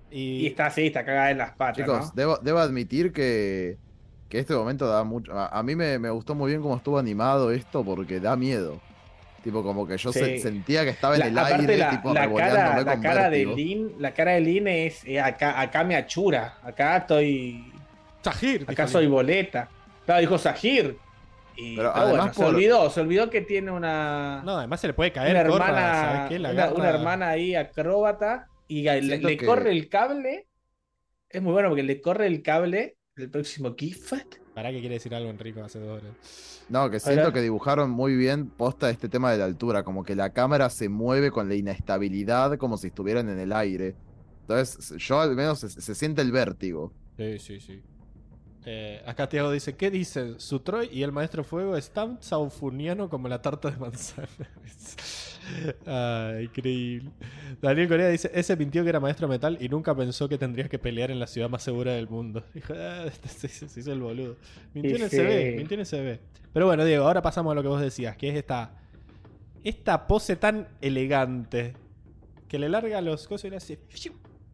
Y, 0.10 0.44
Y 0.44 0.48
está 0.48 0.68
así, 0.68 0.88
está 0.88 1.04
cagada 1.04 1.32
en 1.32 1.38
las 1.40 1.52
patas. 1.52 1.78
Chicos, 1.78 2.00
¿no? 2.08 2.12
debo, 2.16 2.38
debo 2.38 2.60
admitir 2.60 3.12
que, 3.12 3.78
que 4.30 4.40
este 4.40 4.54
momento 4.54 4.88
da 4.88 5.04
mucho. 5.04 5.34
A, 5.38 5.48
a 5.48 5.64
mí 5.64 5.76
me, 5.76 6.00
me 6.00 6.10
gustó 6.10 6.34
muy 6.36 6.52
bien 6.52 6.62
cómo 6.62 6.76
estuvo 6.78 6.98
animado 6.98 7.52
esto 7.52 7.84
porque 7.84 8.20
da 8.20 8.36
miedo. 8.36 8.80
Tipo, 9.44 9.64
como 9.64 9.88
que 9.88 9.98
yo 9.98 10.12
Sí. 10.14 10.20
se- 10.20 10.40
sentía 10.40 10.84
que 10.84 10.90
estaba 10.92 11.16
en 11.16 11.20
La- 11.22 11.28
el 11.28 11.38
aparte 11.38 11.56
aire, 11.62 11.78
la, 11.78 11.90
tipo 11.90 12.14
la 12.14 12.32
cara, 12.34 12.84
la 12.84 12.94
con 12.94 13.02
cara 13.02 13.30
de. 13.30 13.46
Lin, 13.46 13.94
la 14.00 14.12
cara 14.14 14.32
de 14.34 14.42
Lin 14.42 14.68
es 14.68 15.04
eh, 15.06 15.20
acá, 15.20 15.60
acá 15.60 15.84
me 15.84 15.96
achura. 15.96 16.58
Acá 16.64 16.98
estoy. 16.98 17.72
Sahir, 18.22 18.66
Acá 18.68 18.88
soy 18.88 19.04
Lin. 19.04 19.12
boleta. 19.12 19.70
Claro, 20.06 20.22
dijo 20.22 20.38
Sajir. 20.38 20.98
Y, 21.58 21.76
Pero 21.76 21.92
pero 21.92 22.06
además 22.06 22.20
bueno, 22.20 22.34
se 22.52 22.56
olvidó, 22.56 22.90
se 22.92 23.02
olvidó 23.02 23.30
que 23.32 23.42
tiene 23.42 23.72
una, 23.72 24.44
No, 24.46 24.58
además 24.60 24.80
se 24.80 24.88
le 24.88 24.94
puede 24.94 25.12
caer 25.12 25.32
una 25.36 25.50
Corra, 25.50 25.66
hermana, 25.70 25.94
¿sabes 25.94 26.30
qué? 26.30 26.40
La 26.40 26.72
una, 26.74 26.90
hermana 26.90 27.30
ahí 27.30 27.56
acróbata 27.56 28.48
y 28.68 28.84
le, 28.84 29.02
Siento 29.02 29.28
le 29.28 29.38
que- 29.38 29.46
corre 29.46 29.72
el 29.72 29.90
cable. 29.90 30.48
Es 31.30 31.42
muy 31.42 31.52
bueno 31.54 31.70
porque 31.70 31.84
le 31.84 32.00
corre 32.00 32.28
el 32.28 32.42
cable 32.44 32.98
del 33.16 33.30
próximo 33.32 33.76
Kifat. 33.76 34.36
Pará 34.54 34.72
que 34.72 34.80
quiere 34.80 34.96
decir 34.96 35.14
algo 35.16 35.30
Enrico 35.30 35.64
hace 35.64 35.80
dos 35.80 36.02
horas. 36.02 36.66
No, 36.70 36.90
que 36.90 37.00
siento 37.00 37.34
que 37.34 37.42
dibujaron 37.42 37.90
muy 37.90 38.16
bien 38.16 38.50
posta 38.50 38.90
este 38.90 39.10
tema 39.10 39.32
de 39.32 39.38
la 39.40 39.46
altura, 39.46 39.84
como 39.84 40.04
que 40.04 40.16
la 40.16 40.34
cámara 40.34 40.70
se 40.70 40.90
mueve 40.90 41.32
con 41.32 41.50
la 41.50 41.56
inestabilidad 41.56 42.58
como 42.58 42.78
si 42.78 42.88
estuvieran 42.88 43.30
en 43.30 43.40
el 43.40 43.52
aire. 43.54 43.96
Entonces, 44.42 44.94
yo 44.98 45.20
al 45.22 45.36
menos 45.36 45.60
se, 45.60 45.70
se 45.70 45.96
siente 45.96 46.22
el 46.22 46.32
vértigo. 46.32 46.94
Sí, 47.18 47.40
sí, 47.40 47.60
sí. 47.60 47.82
Eh, 48.70 49.02
acá 49.06 49.30
Tiago 49.30 49.50
dice, 49.50 49.78
¿qué 49.78 49.90
dice? 49.90 50.38
Su 50.40 50.60
Troy 50.60 50.90
y 50.92 51.04
el 51.04 51.14
Maestro 51.14 51.46
Fuego 51.46 51.78
es 51.78 51.90
tan 51.92 52.22
saufuniano 52.22 53.08
como 53.10 53.30
la 53.30 53.42
tarta 53.42 53.72
de 53.72 53.78
manzana. 53.78 54.28
Ah, 55.86 56.34
increíble. 56.42 57.10
Daniel 57.62 57.88
Corea 57.88 58.10
dice, 58.10 58.30
ese 58.34 58.58
mintió 58.58 58.84
que 58.84 58.90
era 58.90 59.00
maestro 59.00 59.30
metal 59.30 59.58
y 59.62 59.70
nunca 59.70 59.96
pensó 59.96 60.28
que 60.28 60.38
tendrías 60.38 60.68
que 60.68 60.78
pelear 60.78 61.10
en 61.10 61.20
la 61.22 61.28
ciudad 61.28 61.50
más 61.50 61.64
segura 61.64 61.94
del 61.94 62.10
mundo. 62.10 62.44
Dijo, 62.54 62.74
ah, 62.76 63.06
este 63.08 63.30
se, 63.30 63.48
se- 63.70 63.80
hizo 63.80 63.94
el 63.94 64.02
boludo. 64.02 64.36
Mintió 64.74 64.98
en 64.98 65.04
el 65.04 65.10
Sí. 65.10 65.16
CB, 65.16 65.56
mintió 65.58 65.76
en 65.76 65.80
el 65.80 65.86
CB. 65.88 66.20
Pero 66.52 66.66
bueno, 66.66 66.84
Diego, 66.84 67.06
ahora 67.06 67.22
pasamos 67.22 67.52
a 67.52 67.56
lo 67.56 67.62
que 67.62 67.70
vos 67.70 67.80
decías, 67.80 68.18
que 68.18 68.28
es 68.28 68.36
esta, 68.36 68.74
esta 69.64 70.06
pose 70.06 70.36
tan 70.36 70.68
elegante 70.82 71.76
que 72.50 72.60
le 72.60 72.68
larga 72.68 73.00
los 73.00 73.26
cosas 73.26 73.46
y 73.46 73.50
le 73.52 73.56
hace... 73.56 73.80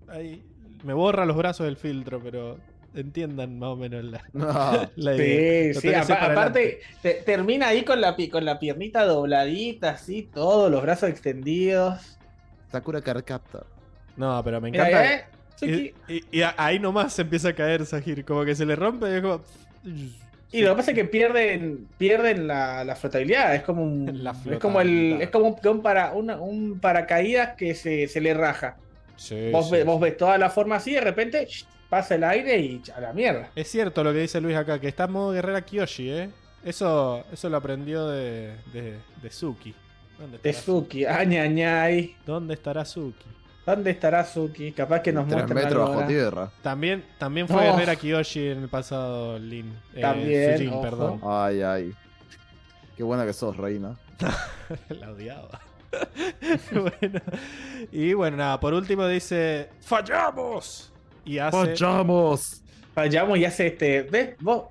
Ahí, 0.09 0.43
me 0.83 0.93
borra 0.93 1.25
los 1.25 1.35
brazos 1.37 1.65
del 1.65 1.75
filtro, 1.77 2.21
pero 2.21 2.59
entiendan 2.95 3.57
más 3.59 3.69
o 3.69 3.75
menos 3.75 4.03
la, 4.03 4.21
No. 4.33 4.89
la 4.95 5.15
idea. 5.15 5.73
Sí, 5.73 5.87
Lo 5.91 6.03
sí, 6.03 6.11
aparte 6.13 6.81
te- 7.01 7.13
termina 7.25 7.67
ahí 7.69 7.83
con 7.83 7.99
la, 8.01 8.15
con 8.31 8.45
la 8.45 8.59
piernita 8.59 9.03
dobladita, 9.05 9.91
así, 9.91 10.23
todos 10.23 10.69
los 10.71 10.81
brazos 10.81 11.09
extendidos. 11.09 12.17
Sakura 12.71 13.01
Carcaptor. 13.01 13.65
No, 14.17 14.41
pero 14.43 14.61
me 14.61 14.69
encanta... 14.69 15.13
¿eh? 15.13 15.25
Y, 15.61 15.93
y- 16.07 16.23
y 16.31 16.41
a- 16.41 16.55
ahí 16.57 16.79
nomás 16.79 17.13
se 17.13 17.21
empieza 17.21 17.49
a 17.49 17.53
caer 17.53 17.85
Sahir, 17.85 18.25
como 18.25 18.43
que 18.45 18.55
se 18.55 18.65
le 18.65 18.75
rompe 18.75 19.09
y 19.09 19.13
es 19.15 19.21
como... 19.21 19.41
Y 20.51 20.61
lo 20.61 20.69
que 20.71 20.75
pasa 20.77 20.91
es 20.91 20.95
que 20.97 21.05
pierden, 21.05 21.87
pierden 21.97 22.45
la, 22.45 22.83
la 22.83 22.95
flotabilidad. 22.95 23.55
Es 23.55 23.63
como 23.63 23.81
un. 23.83 24.23
La 24.23 24.35
es 24.51 24.59
como 24.59 24.81
el. 24.81 25.17
Es 25.19 25.31
como 25.31 25.59
un, 25.63 25.81
para, 25.81 26.13
una- 26.13 26.39
un 26.39 26.79
paracaídas 26.79 27.55
que 27.55 27.73
se, 27.73 28.07
se 28.07 28.21
le 28.21 28.35
raja. 28.35 28.77
Sí, 29.15 29.49
vos, 29.51 29.65
sí, 29.65 29.71
ve- 29.71 29.79
sí. 29.79 29.83
vos 29.87 29.99
ves 29.99 30.15
toda 30.15 30.37
la 30.37 30.51
forma 30.51 30.75
así, 30.75 30.93
de 30.93 31.01
repente 31.01 31.47
pasa 31.93 32.15
el 32.15 32.23
aire 32.23 32.57
y 32.59 32.81
a 32.95 32.99
la 32.99 33.13
mierda. 33.13 33.51
Es 33.55 33.69
cierto 33.69 34.03
lo 34.03 34.11
que 34.13 34.19
dice 34.19 34.41
Luis 34.41 34.55
acá, 34.57 34.79
que 34.79 34.87
está 34.87 35.03
en 35.03 35.11
modo 35.11 35.31
guerrera 35.31 35.61
Kyoshi, 35.61 36.09
¿eh? 36.09 36.29
Eso, 36.65 37.23
eso 37.31 37.49
lo 37.49 37.57
aprendió 37.57 38.07
de, 38.07 38.55
de, 38.73 38.97
de 39.21 39.29
Suki. 39.29 39.75
¿Dónde 40.17 40.37
De 40.39 40.53
Suki, 40.53 41.05
añañay. 41.05 42.15
¿Dónde 42.25 42.53
estará 42.55 42.83
Suki? 42.85 43.25
¿Dónde 43.65 43.91
estará 43.91 44.23
Suki? 44.25 44.71
Capaz 44.71 45.01
que 45.01 45.11
nos 45.13 45.25
Tres 45.27 45.35
muestran 45.37 45.63
metros 45.63 45.81
bajo 45.81 45.93
ahora. 45.93 46.07
tierra. 46.07 46.51
También, 46.61 47.03
también 47.19 47.47
fue 47.47 47.57
Oh. 47.69 47.73
guerrera 47.73 47.95
Kyoshi 47.95 48.47
en 48.47 48.63
el 48.63 48.69
pasado, 48.69 49.37
Lin. 49.37 49.73
Eh, 49.93 50.01
También, 50.01 50.57
Sujin, 50.57 50.81
perdón. 50.81 51.21
Ay, 51.23 51.61
ay. 51.61 51.93
Qué 52.97 53.03
buena 53.03 53.25
que 53.25 53.33
sos, 53.33 53.55
reina. 53.57 53.95
La 54.89 55.11
odiaba. 55.11 55.59
bueno. 56.71 57.21
Y 57.91 58.13
bueno, 58.13 58.37
nada, 58.37 58.59
por 58.59 58.73
último 58.73 59.05
dice: 59.07 59.69
¡Fallamos! 59.81 60.92
Y 61.25 61.37
hace. 61.39 61.57
¡Fallamos! 61.57 62.61
Fallamos 62.93 63.37
y 63.37 63.45
hace 63.45 63.67
este. 63.67 64.03
¿Ves? 64.03 64.35
Vos. 64.39 64.65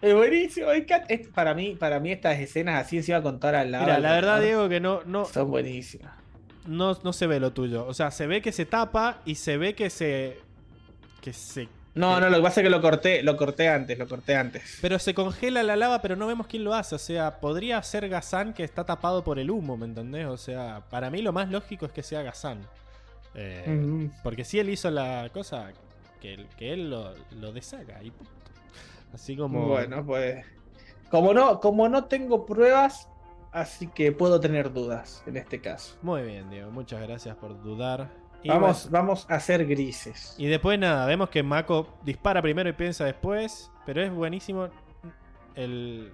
Es 0.00 0.14
buenísimo. 0.14 0.70
Es- 0.70 1.28
para, 1.28 1.54
mí, 1.54 1.74
para 1.74 1.98
mí, 2.00 2.12
estas 2.12 2.38
escenas 2.38 2.84
así 2.84 2.98
encima 2.98 3.20
con 3.22 3.40
toda 3.40 3.64
la 3.64 3.80
Mira, 3.80 3.98
la 3.98 4.12
verdad, 4.12 4.40
Diego, 4.40 4.68
que 4.68 4.80
no, 4.80 5.00
no, 5.06 5.24
Son 5.24 5.50
buenísimas. 5.50 6.12
no, 6.66 6.96
no 7.02 7.12
se 7.12 7.26
ve 7.26 7.40
lo 7.40 7.52
tuyo. 7.52 7.84
O 7.86 7.94
sea, 7.94 8.10
se 8.10 8.26
ve 8.26 8.40
que 8.40 8.52
se 8.52 8.64
tapa 8.64 9.18
y 9.24 9.34
se 9.34 9.56
ve 9.56 9.74
que 9.74 9.90
se. 9.90 10.38
que 11.20 11.32
se. 11.32 11.68
No, 11.94 12.20
no, 12.20 12.28
lo 12.30 12.36
que 12.36 12.42
pasa 12.44 12.60
es 12.60 12.64
que 12.64 12.70
lo 12.70 12.80
corté, 12.80 13.24
lo 13.24 13.36
corté 13.36 13.68
antes, 13.68 13.98
lo 13.98 14.06
corté 14.06 14.36
antes. 14.36 14.78
Pero 14.80 15.00
se 15.00 15.14
congela 15.14 15.64
la 15.64 15.74
lava, 15.74 16.00
pero 16.00 16.14
no 16.14 16.28
vemos 16.28 16.46
quién 16.46 16.62
lo 16.62 16.74
hace. 16.74 16.94
O 16.94 16.98
sea, 16.98 17.40
podría 17.40 17.82
ser 17.82 18.08
Gazán 18.08 18.54
que 18.54 18.62
está 18.62 18.84
tapado 18.84 19.24
por 19.24 19.40
el 19.40 19.50
humo, 19.50 19.76
¿me 19.76 19.86
entendés? 19.86 20.26
O 20.26 20.36
sea, 20.36 20.82
para 20.90 21.10
mí 21.10 21.22
lo 21.22 21.32
más 21.32 21.50
lógico 21.50 21.86
es 21.86 21.92
que 21.92 22.04
sea 22.04 22.22
Gazán. 22.22 22.60
Eh, 23.34 23.64
Mm. 23.68 24.10
Porque 24.22 24.44
si 24.44 24.58
él 24.58 24.68
hizo 24.70 24.90
la 24.90 25.28
cosa, 25.32 25.72
que, 26.20 26.34
él- 26.34 26.48
que 26.56 26.72
él 26.72 26.90
lo, 26.90 27.14
lo 27.32 27.52
deshaga 27.52 28.02
y 28.02 28.10
punto. 28.10 28.32
Así 29.12 29.36
como. 29.36 29.66
Bueno, 29.68 30.04
pues. 30.04 30.44
Como 31.10 31.32
no, 31.32 31.60
como 31.60 31.88
no 31.88 32.04
tengo 32.04 32.44
pruebas, 32.44 33.08
así 33.52 33.86
que 33.86 34.12
puedo 34.12 34.40
tener 34.40 34.72
dudas 34.72 35.22
en 35.26 35.36
este 35.38 35.60
caso. 35.60 35.96
Muy 36.02 36.22
bien, 36.22 36.50
Diego. 36.50 36.70
Muchas 36.70 37.00
gracias 37.00 37.34
por 37.36 37.62
dudar. 37.62 38.10
Y 38.42 38.50
Vamos, 38.50 38.84
bueno, 38.90 38.98
vamos 39.08 39.26
a 39.30 39.40
ser 39.40 39.66
grises. 39.66 40.34
y 40.38 40.46
después 40.46 40.78
nada, 40.78 41.06
vemos 41.06 41.28
que 41.30 41.42
Mako 41.42 41.88
dispara 42.04 42.40
primero 42.42 42.68
y 42.68 42.72
piensa 42.72 43.04
después. 43.04 43.70
Pero 43.86 44.02
es 44.02 44.12
buenísimo 44.12 44.68
el. 45.54 46.12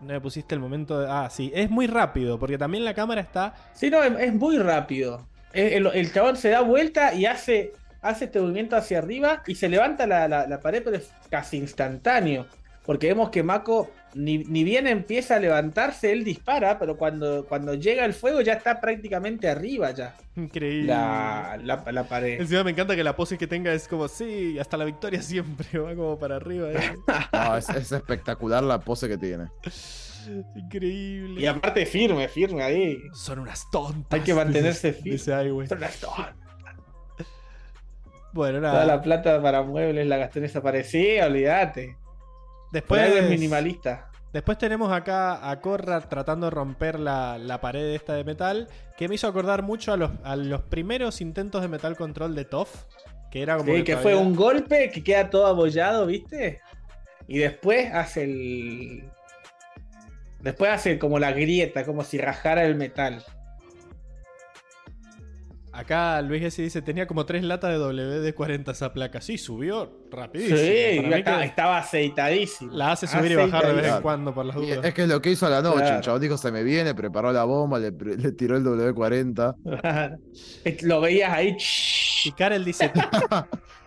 No 0.00 0.08
me 0.14 0.20
pusiste 0.20 0.54
el 0.54 0.60
momento 0.60 0.98
de. 1.00 1.06
Ah, 1.10 1.28
sí, 1.30 1.50
es 1.54 1.70
muy 1.70 1.86
rápido, 1.86 2.38
porque 2.38 2.58
también 2.58 2.84
la 2.84 2.94
cámara 2.94 3.20
está. 3.20 3.54
Sí, 3.72 3.90
no, 3.90 4.02
es, 4.02 4.12
es 4.18 4.34
muy 4.34 4.58
rápido. 4.58 5.26
El, 5.52 5.86
el- 5.86 6.12
chabón 6.12 6.36
se 6.36 6.48
da 6.50 6.60
vuelta 6.60 7.14
y 7.14 7.26
hace, 7.26 7.72
hace 8.00 8.26
este 8.26 8.40
movimiento 8.40 8.76
hacia 8.76 8.98
arriba 8.98 9.42
y 9.46 9.54
se 9.54 9.68
levanta 9.68 10.06
la, 10.06 10.28
la- 10.28 10.46
la 10.46 10.60
pared, 10.60 10.82
pero 10.84 10.96
es 10.96 11.10
casi 11.30 11.56
instantáneo. 11.58 12.46
Porque 12.84 13.06
vemos 13.06 13.30
que 13.30 13.44
Mako, 13.44 13.92
ni, 14.14 14.38
ni 14.38 14.64
bien 14.64 14.88
empieza 14.88 15.36
a 15.36 15.38
levantarse, 15.38 16.10
él 16.10 16.24
dispara, 16.24 16.80
pero 16.80 16.96
cuando, 16.96 17.44
cuando 17.48 17.74
llega 17.74 18.04
el 18.04 18.12
fuego 18.12 18.40
ya 18.40 18.54
está 18.54 18.80
prácticamente 18.80 19.48
arriba 19.48 19.92
ya. 19.92 20.16
Increíble. 20.34 20.88
La, 20.88 21.60
la, 21.62 21.84
la 21.92 22.02
pared. 22.04 22.40
Encima 22.40 22.64
me 22.64 22.72
encanta 22.72 22.96
que 22.96 23.04
la 23.04 23.14
pose 23.14 23.38
que 23.38 23.46
tenga 23.46 23.72
es 23.72 23.86
como, 23.86 24.08
sí, 24.08 24.58
hasta 24.58 24.76
la 24.76 24.84
victoria 24.84 25.22
siempre, 25.22 25.78
va 25.78 25.94
como 25.94 26.18
para 26.18 26.34
arriba. 26.36 26.72
eh. 26.72 26.96
No, 27.32 27.56
es, 27.56 27.68
es 27.68 27.92
espectacular 27.92 28.64
la 28.64 28.80
pose 28.80 29.08
que 29.08 29.16
tiene. 29.16 29.44
Increíble. 30.54 31.40
Y 31.40 31.46
aparte 31.46 31.86
firme, 31.86 32.28
firme 32.28 32.62
ahí. 32.62 32.98
Son 33.14 33.38
unas 33.38 33.70
tontas. 33.70 34.18
Hay 34.18 34.24
que 34.24 34.34
mantenerse 34.34 34.92
firme. 34.92 35.18
Son 35.18 35.80
las 35.80 36.00
dos. 36.00 36.12
Bueno, 38.32 38.60
Toda 38.60 38.72
nada. 38.72 38.84
la 38.86 39.02
plata 39.02 39.42
para 39.42 39.62
muebles 39.62 40.06
la 40.06 40.16
gasté 40.16 40.38
en 40.38 40.46
esa 40.46 40.62
pared. 40.62 40.84
Sí, 40.86 41.18
olvídate. 41.20 41.96
Después, 42.72 43.02
algo 43.02 43.16
es 43.18 43.28
minimalista. 43.28 44.10
después 44.32 44.56
tenemos 44.56 44.90
acá 44.90 45.50
a 45.50 45.60
Corra 45.60 46.00
tratando 46.08 46.46
de 46.46 46.50
romper 46.50 46.98
la, 46.98 47.36
la 47.36 47.60
pared 47.60 47.94
esta 47.94 48.14
de 48.14 48.24
metal, 48.24 48.68
que 48.96 49.08
me 49.08 49.16
hizo 49.16 49.26
acordar 49.28 49.62
mucho 49.62 49.92
a 49.92 49.98
los, 49.98 50.10
a 50.24 50.36
los 50.36 50.62
primeros 50.62 51.20
intentos 51.20 51.60
de 51.60 51.68
Metal 51.68 51.94
Control 51.96 52.34
de 52.34 52.46
Toff, 52.46 52.84
que 53.30 53.42
era 53.42 53.58
como... 53.58 53.74
Sí, 53.74 53.84
que 53.84 53.98
fue 53.98 54.14
un 54.14 54.34
golpe 54.34 54.90
que 54.90 55.04
queda 55.04 55.28
todo 55.28 55.46
abollado, 55.46 56.06
¿viste? 56.06 56.62
Y 57.28 57.38
después 57.38 57.92
hace 57.92 58.24
el. 58.24 59.04
Después 60.42 60.70
hace 60.72 60.98
como 60.98 61.18
la 61.18 61.32
grieta, 61.32 61.84
como 61.84 62.04
si 62.04 62.18
rajara 62.18 62.64
el 62.64 62.74
metal. 62.74 63.24
Acá 65.74 66.20
Luis 66.20 66.42
Gessi 66.42 66.64
dice, 66.64 66.82
tenía 66.82 67.06
como 67.06 67.24
tres 67.24 67.42
latas 67.42 67.70
de 67.70 67.78
WD-40 67.78 68.72
esa 68.72 68.92
placa. 68.92 69.22
Sí, 69.22 69.38
subió 69.38 69.90
rapidísimo. 70.10 70.58
Sí, 70.58 71.14
acá 71.14 71.42
estaba 71.44 71.78
aceitadísimo. 71.78 72.72
la 72.74 72.92
hace 72.92 73.06
subir 73.06 73.32
y 73.32 73.36
bajar 73.36 73.68
de 73.68 73.72
vez 73.72 73.86
en 73.86 74.02
cuando 74.02 74.34
por 74.34 74.44
las 74.44 74.54
dudas. 74.54 74.84
es 74.84 74.92
que 74.92 75.02
es 75.02 75.08
lo 75.08 75.22
que 75.22 75.30
hizo 75.30 75.46
a 75.46 75.50
la 75.50 75.62
noche. 75.62 75.78
Claro. 75.78 75.96
El 75.96 76.02
chabón 76.02 76.20
dijo, 76.20 76.36
se 76.36 76.52
me 76.52 76.62
viene, 76.62 76.94
preparó 76.94 77.32
la 77.32 77.44
bomba, 77.44 77.78
le, 77.78 77.90
tiró 77.90 78.58
el 78.58 78.64
W40 78.64 80.18
Lo 80.82 81.00
veías 81.00 81.32
ahí. 81.32 81.56
Y 82.26 82.32
Karel 82.32 82.66
dice, 82.66 82.90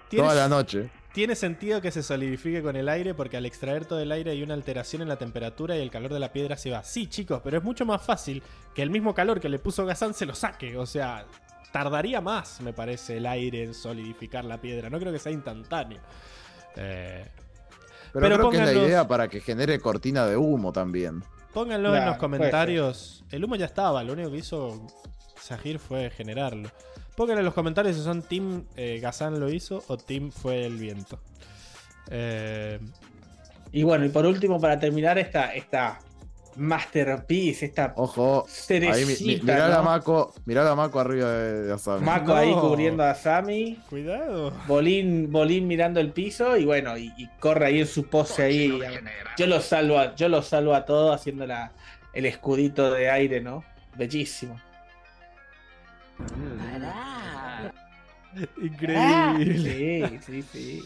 ¿tiene, 0.10 0.24
toda 0.24 0.34
la 0.34 0.50
noche. 0.50 0.90
Tiene 1.16 1.34
sentido 1.36 1.80
que 1.80 1.92
se 1.92 2.04
solidifique 2.04 2.62
con 2.62 2.76
el 2.76 2.90
aire 2.90 3.14
porque 3.14 3.38
al 3.38 3.46
extraer 3.46 3.86
todo 3.86 4.02
el 4.02 4.12
aire 4.12 4.32
hay 4.32 4.44
una 4.44 4.54
alteración 4.54 5.02
en 5.02 5.08
la 5.08 5.16
temperatura 5.16 5.78
y 5.78 5.82
el 5.82 5.90
calor 5.90 6.12
de 6.12 6.20
la 6.20 6.34
piedra 6.34 6.58
se 6.58 6.72
va. 6.72 6.84
Sí, 6.84 7.08
chicos, 7.08 7.40
pero 7.42 7.58
es 7.58 7.64
mucho 7.64 7.86
más 7.86 8.02
fácil 8.02 8.44
que 8.74 8.82
el 8.82 8.90
mismo 8.90 9.14
calor 9.16 9.40
que 9.40 9.48
le 9.48 9.58
puso 9.58 9.86
Gazán 9.86 10.14
se 10.14 10.26
lo 10.26 10.36
saque. 10.36 10.76
O 10.76 10.86
sea, 10.86 11.26
tardaría 11.72 12.20
más, 12.20 12.60
me 12.60 12.74
parece, 12.74 13.16
el 13.16 13.28
aire 13.28 13.64
en 13.64 13.74
solidificar 13.74 14.44
la 14.44 14.60
piedra. 14.60 14.90
No 14.90 15.00
creo 15.00 15.14
que 15.14 15.20
sea 15.20 15.32
instantáneo. 15.32 16.02
Eh, 16.76 17.26
Pero, 18.12 18.26
Pero 18.26 18.36
creo 18.36 18.50
que 18.50 18.58
es 18.58 18.76
la 18.76 18.86
idea 18.86 19.08
para 19.08 19.30
que 19.30 19.40
genere 19.40 19.80
cortina 19.80 20.26
de 20.26 20.36
humo 20.36 20.74
también. 20.74 21.24
pónganlo 21.54 21.96
en 21.96 22.06
los 22.08 22.18
comentarios. 22.18 23.24
El 23.32 23.46
humo 23.46 23.56
ya 23.56 23.68
estaba, 23.68 24.04
lo 24.04 24.12
único 24.12 24.32
que 24.32 24.38
hizo 24.40 24.86
Sahir 25.40 25.80
fue 25.80 26.10
generarlo. 26.10 26.70
Pónganlo 27.16 27.40
en 27.40 27.46
los 27.46 27.54
comentarios 27.54 27.96
si 27.96 28.04
son 28.04 28.22
Team 28.24 28.66
eh, 28.76 29.00
Gazán 29.02 29.40
lo 29.40 29.50
hizo 29.50 29.84
o 29.88 29.98
Team 29.98 30.32
fue 30.32 30.66
el 30.66 30.78
viento. 30.78 31.20
Eh, 32.10 32.80
Y 33.72 33.84
bueno, 33.84 34.06
y 34.06 34.10
por 34.10 34.26
último, 34.26 34.60
para 34.62 34.80
terminar 34.80 35.18
esta, 35.18 35.54
esta 35.54 36.00
masterpiece, 36.56 37.66
esta 37.66 37.94
Ojo, 37.98 38.46
cerecita. 38.48 38.96
ahí 38.96 39.06
mi- 39.06 39.36
mi- 39.36 39.42
mirá, 39.42 39.68
la 39.68 39.78
¿no? 39.78 39.84
Mako, 39.84 40.34
mirá 40.46 40.64
la 40.64 40.76
Mako 40.76 41.00
arriba 41.02 41.30
de, 41.32 41.62
de 41.64 41.74
Asami. 41.74 42.06
Mako 42.06 42.28
No. 42.28 42.36
ahí 42.36 42.54
cubriendo 42.54 43.04
a 43.04 43.14
Sammy. 43.16 43.78
cuidado. 43.90 44.54
Bolín, 44.68 45.30
Bolín 45.32 45.68
mirando 45.68 46.00
el 46.00 46.12
piso 46.12 46.56
y 46.56 46.64
bueno, 46.66 46.98
y, 46.98 47.12
y 47.18 47.28
corre 47.40 47.66
ahí 47.68 47.80
en 47.82 47.88
su 47.88 48.06
pose 48.08 48.44
ahí. 48.44 48.80
Yo 49.38 49.48
lo 49.48 49.60
salvo 49.60 50.00
a, 50.00 50.16
yo 50.16 50.30
lo 50.30 50.42
salvo 50.42 50.74
a 50.74 50.86
todos 50.86 51.14
haciendo 51.14 51.46
la, 51.46 51.72
el 52.14 52.26
escudito 52.26 52.92
de 52.92 53.10
aire, 53.10 53.42
¿no? 53.42 53.64
Bellísimo. 53.98 54.60
Increíble. 58.62 60.20
Sí, 60.20 60.20
sí, 60.22 60.42
sí. 60.42 60.84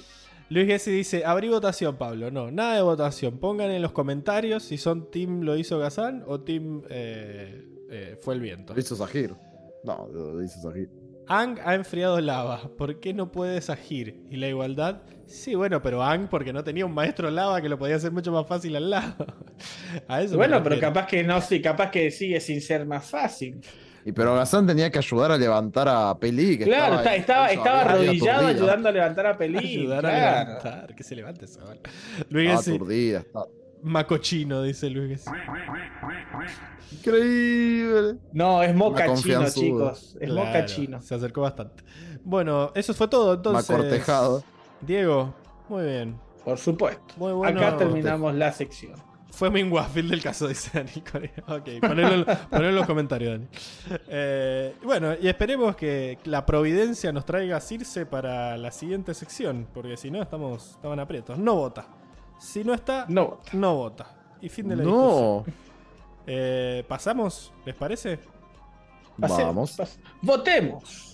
Luis 0.50 0.66
Gessi 0.66 0.92
dice, 0.92 1.26
abrí 1.26 1.48
votación, 1.50 1.96
Pablo. 1.98 2.32
No, 2.32 2.50
nada 2.50 2.76
de 2.76 2.82
votación. 2.82 3.38
Pongan 3.38 3.70
en 3.70 3.82
los 3.82 3.92
comentarios 3.92 4.64
si 4.64 4.78
son 4.78 5.12
Team 5.12 5.42
lo 5.42 5.56
hizo 5.56 5.78
Gazán 5.78 6.24
o 6.26 6.42
Team 6.42 6.82
eh, 6.90 7.64
eh, 7.92 8.18
fue 8.20 8.34
el 8.34 8.42
viento. 8.42 8.74
Lo 8.74 8.80
hizo 8.80 8.96
Sahir. 8.96 9.36
No, 9.84 10.08
lo 10.12 10.42
hizo 10.44 10.60
Sahir. 10.60 10.90
Ang 11.28 11.60
ha 11.64 11.76
enfriado 11.76 12.20
lava. 12.20 12.72
¿Por 12.76 13.00
qué 13.00 13.14
no 13.14 13.32
puedes 13.32 13.70
agir? 13.70 14.26
¿Y 14.32 14.38
la 14.38 14.48
igualdad? 14.48 15.04
Sí, 15.28 15.54
bueno, 15.54 15.80
pero 15.84 16.02
Ang 16.02 16.28
porque 16.28 16.52
no 16.52 16.64
tenía 16.64 16.88
un 16.88 16.94
maestro 16.96 17.30
lava 17.30 17.62
que 17.62 17.70
lo 17.70 17.78
podía 17.78 17.98
hacer 17.98 18.12
mucho 18.12 18.32
más 18.32 18.48
fácil 18.48 18.76
al 18.76 18.90
lado. 18.90 19.28
A 20.08 20.24
eso 20.24 20.32
me 20.32 20.38
Bueno, 20.38 20.64
pero 20.64 20.80
capaz 20.80 21.06
que 21.06 21.24
no, 21.24 21.40
sí, 21.40 21.62
capaz 21.62 21.92
que 21.92 22.10
sigue 22.10 22.40
sin 22.40 22.60
ser 22.60 22.88
más 22.88 23.08
fácil. 23.08 23.62
Y 24.06 24.12
pero 24.14 24.36
Gazán 24.36 24.66
tenía 24.66 24.90
que 24.92 24.98
ayudar 25.00 25.32
a 25.32 25.38
levantar 25.38 25.88
a 25.90 26.18
Peli. 26.18 26.58
Que 26.58 26.64
claro, 26.66 26.96
está- 26.96 27.16
estaba, 27.16 27.48
estaba 27.48 27.82
arrodillado 27.82 28.40
aturdida. 28.48 28.58
ayudando 28.58 28.90
a 28.90 28.92
levantar 28.92 29.28
a 29.28 29.38
Pelín. 29.38 29.58
Ayudar 29.82 30.06
a 30.06 30.12
levantar. 30.44 30.96
Que 30.96 31.04
se 31.04 31.16
levante 31.16 31.46
esa 31.46 31.64
bala. 31.64 31.82
Luis 32.30 32.52
aturdida. 32.52 33.20
estaba- 33.20 33.48
Macochino, 33.82 34.62
dice 34.64 34.90
Luis. 34.90 35.24
Increíble. 36.92 38.18
No, 38.34 38.62
es 38.64 38.76
moca 38.76 39.06
Una 39.06 39.16
chino, 39.22 39.36
confianzuda. 39.40 39.94
chicos. 39.94 40.18
Es 40.20 40.30
moca 40.30 40.52
Claro, 40.52 40.66
chino. 40.68 41.02
Se 41.02 41.16
acercó 41.16 41.42
bastante. 41.42 41.84
Bueno, 42.24 42.72
eso 42.76 42.94
fue 42.94 43.08
todo. 43.08 43.36
Entonces, 43.36 43.70
Me 43.70 43.76
ha 43.76 43.78
cortejado. 43.80 44.44
Diego, 44.82 45.34
muy 45.68 45.84
bien. 45.86 46.18
Por 46.44 46.58
supuesto. 46.58 47.14
Muy 47.18 47.34
bueno. 47.34 47.60
Acá 47.60 47.78
terminamos 47.78 48.34
la 48.36 48.52
sección. 48.52 48.94
Fue 49.40 49.50
Min 49.50 49.72
Waffle 49.72 50.04
del 50.04 50.22
caso, 50.22 50.48
dice 50.50 50.70
Dani 50.74 51.02
Corea. 51.10 51.32
Ok, 51.48 51.70
ponelo, 51.80 52.14
en- 52.14 52.26
ponelo 52.50 52.70
en 52.70 52.76
los 52.76 52.86
comentarios, 52.86 53.32
Dani. 53.40 53.48
Eh, 54.10 54.76
bueno, 54.84 55.14
y 55.20 55.28
esperemos 55.30 55.78
que 55.78 56.20
la 56.26 56.46
providencia 56.46 57.12
nos 57.14 57.26
traiga 57.26 57.56
a 57.58 57.62
Circe 57.62 58.06
para 58.06 58.58
la 58.58 58.70
siguiente 58.72 59.14
sección, 59.14 59.66
porque 59.74 59.96
si 59.96 60.12
no 60.12 60.22
estamos, 60.22 60.72
estaban 60.72 61.00
aprietos. 61.00 61.38
No 61.40 61.56
vota. 61.56 61.88
Si 62.38 62.64
no 62.66 62.74
está, 62.74 63.06
no, 63.08 63.40
No. 63.54 63.76
vota. 63.76 64.16
Y 64.42 64.50
fin 64.50 64.68
de 64.68 64.76
la 64.76 64.84
discusión. 64.84 65.12
No. 65.12 65.46
Eh, 66.28 66.84
¿Pasamos? 66.88 67.54
¿Les 67.66 67.76
parece? 67.76 68.20
Vamos. 69.18 69.78
pas- 69.80 69.98
Votemos. 70.22 71.09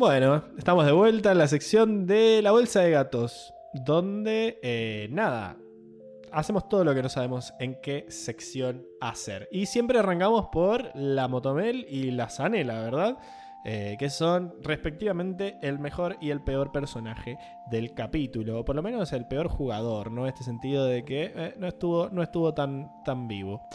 Bueno, 0.00 0.44
estamos 0.56 0.86
de 0.86 0.92
vuelta 0.92 1.32
en 1.32 1.36
la 1.36 1.46
sección 1.46 2.06
de 2.06 2.40
la 2.40 2.52
bolsa 2.52 2.80
de 2.80 2.90
gatos. 2.90 3.52
Donde, 3.74 4.58
eh, 4.62 5.08
nada, 5.10 5.58
hacemos 6.32 6.70
todo 6.70 6.84
lo 6.84 6.94
que 6.94 7.02
no 7.02 7.10
sabemos 7.10 7.52
en 7.60 7.78
qué 7.82 8.06
sección 8.08 8.86
hacer. 9.02 9.46
Y 9.52 9.66
siempre 9.66 9.98
arrancamos 9.98 10.46
por 10.50 10.90
la 10.94 11.28
Motomel 11.28 11.84
y 11.86 12.12
la 12.12 12.30
Zanela, 12.30 12.80
¿verdad? 12.80 13.18
Eh, 13.66 13.96
que 13.98 14.08
son 14.08 14.54
respectivamente 14.62 15.58
el 15.60 15.78
mejor 15.78 16.16
y 16.18 16.30
el 16.30 16.40
peor 16.40 16.72
personaje 16.72 17.36
del 17.70 17.92
capítulo. 17.92 18.60
O 18.60 18.64
por 18.64 18.76
lo 18.76 18.82
menos 18.82 19.12
el 19.12 19.26
peor 19.26 19.48
jugador, 19.48 20.10
¿no? 20.10 20.26
Este 20.26 20.44
sentido 20.44 20.86
de 20.86 21.04
que 21.04 21.30
eh, 21.36 21.54
no 21.58 21.68
estuvo, 21.68 22.08
no 22.08 22.22
estuvo 22.22 22.54
tan, 22.54 22.90
tan 23.04 23.28
vivo. 23.28 23.68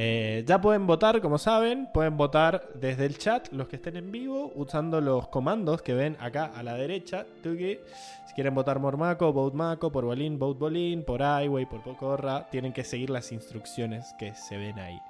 Eh, 0.00 0.44
ya 0.46 0.60
pueden 0.60 0.86
votar, 0.86 1.20
como 1.20 1.38
saben, 1.38 1.88
pueden 1.92 2.16
votar 2.16 2.68
desde 2.76 3.04
el 3.04 3.18
chat 3.18 3.48
los 3.50 3.66
que 3.66 3.74
estén 3.74 3.96
en 3.96 4.12
vivo 4.12 4.52
usando 4.54 5.00
los 5.00 5.26
comandos 5.26 5.82
que 5.82 5.92
ven 5.92 6.16
acá 6.20 6.52
a 6.54 6.62
la 6.62 6.74
derecha. 6.74 7.26
Si 7.42 8.34
quieren 8.36 8.54
votar 8.54 8.78
Mormaco, 8.78 9.32
vote 9.32 9.56
Maco, 9.56 9.90
por 9.90 10.04
Bolín, 10.04 10.38
vote 10.38 10.60
Bolín, 10.60 11.04
por 11.04 11.20
Highway, 11.20 11.66
por 11.66 11.82
Pocorra, 11.82 12.48
tienen 12.48 12.72
que 12.72 12.84
seguir 12.84 13.10
las 13.10 13.32
instrucciones 13.32 14.14
que 14.20 14.36
se 14.36 14.56
ven 14.56 14.78
ahí. 14.78 15.00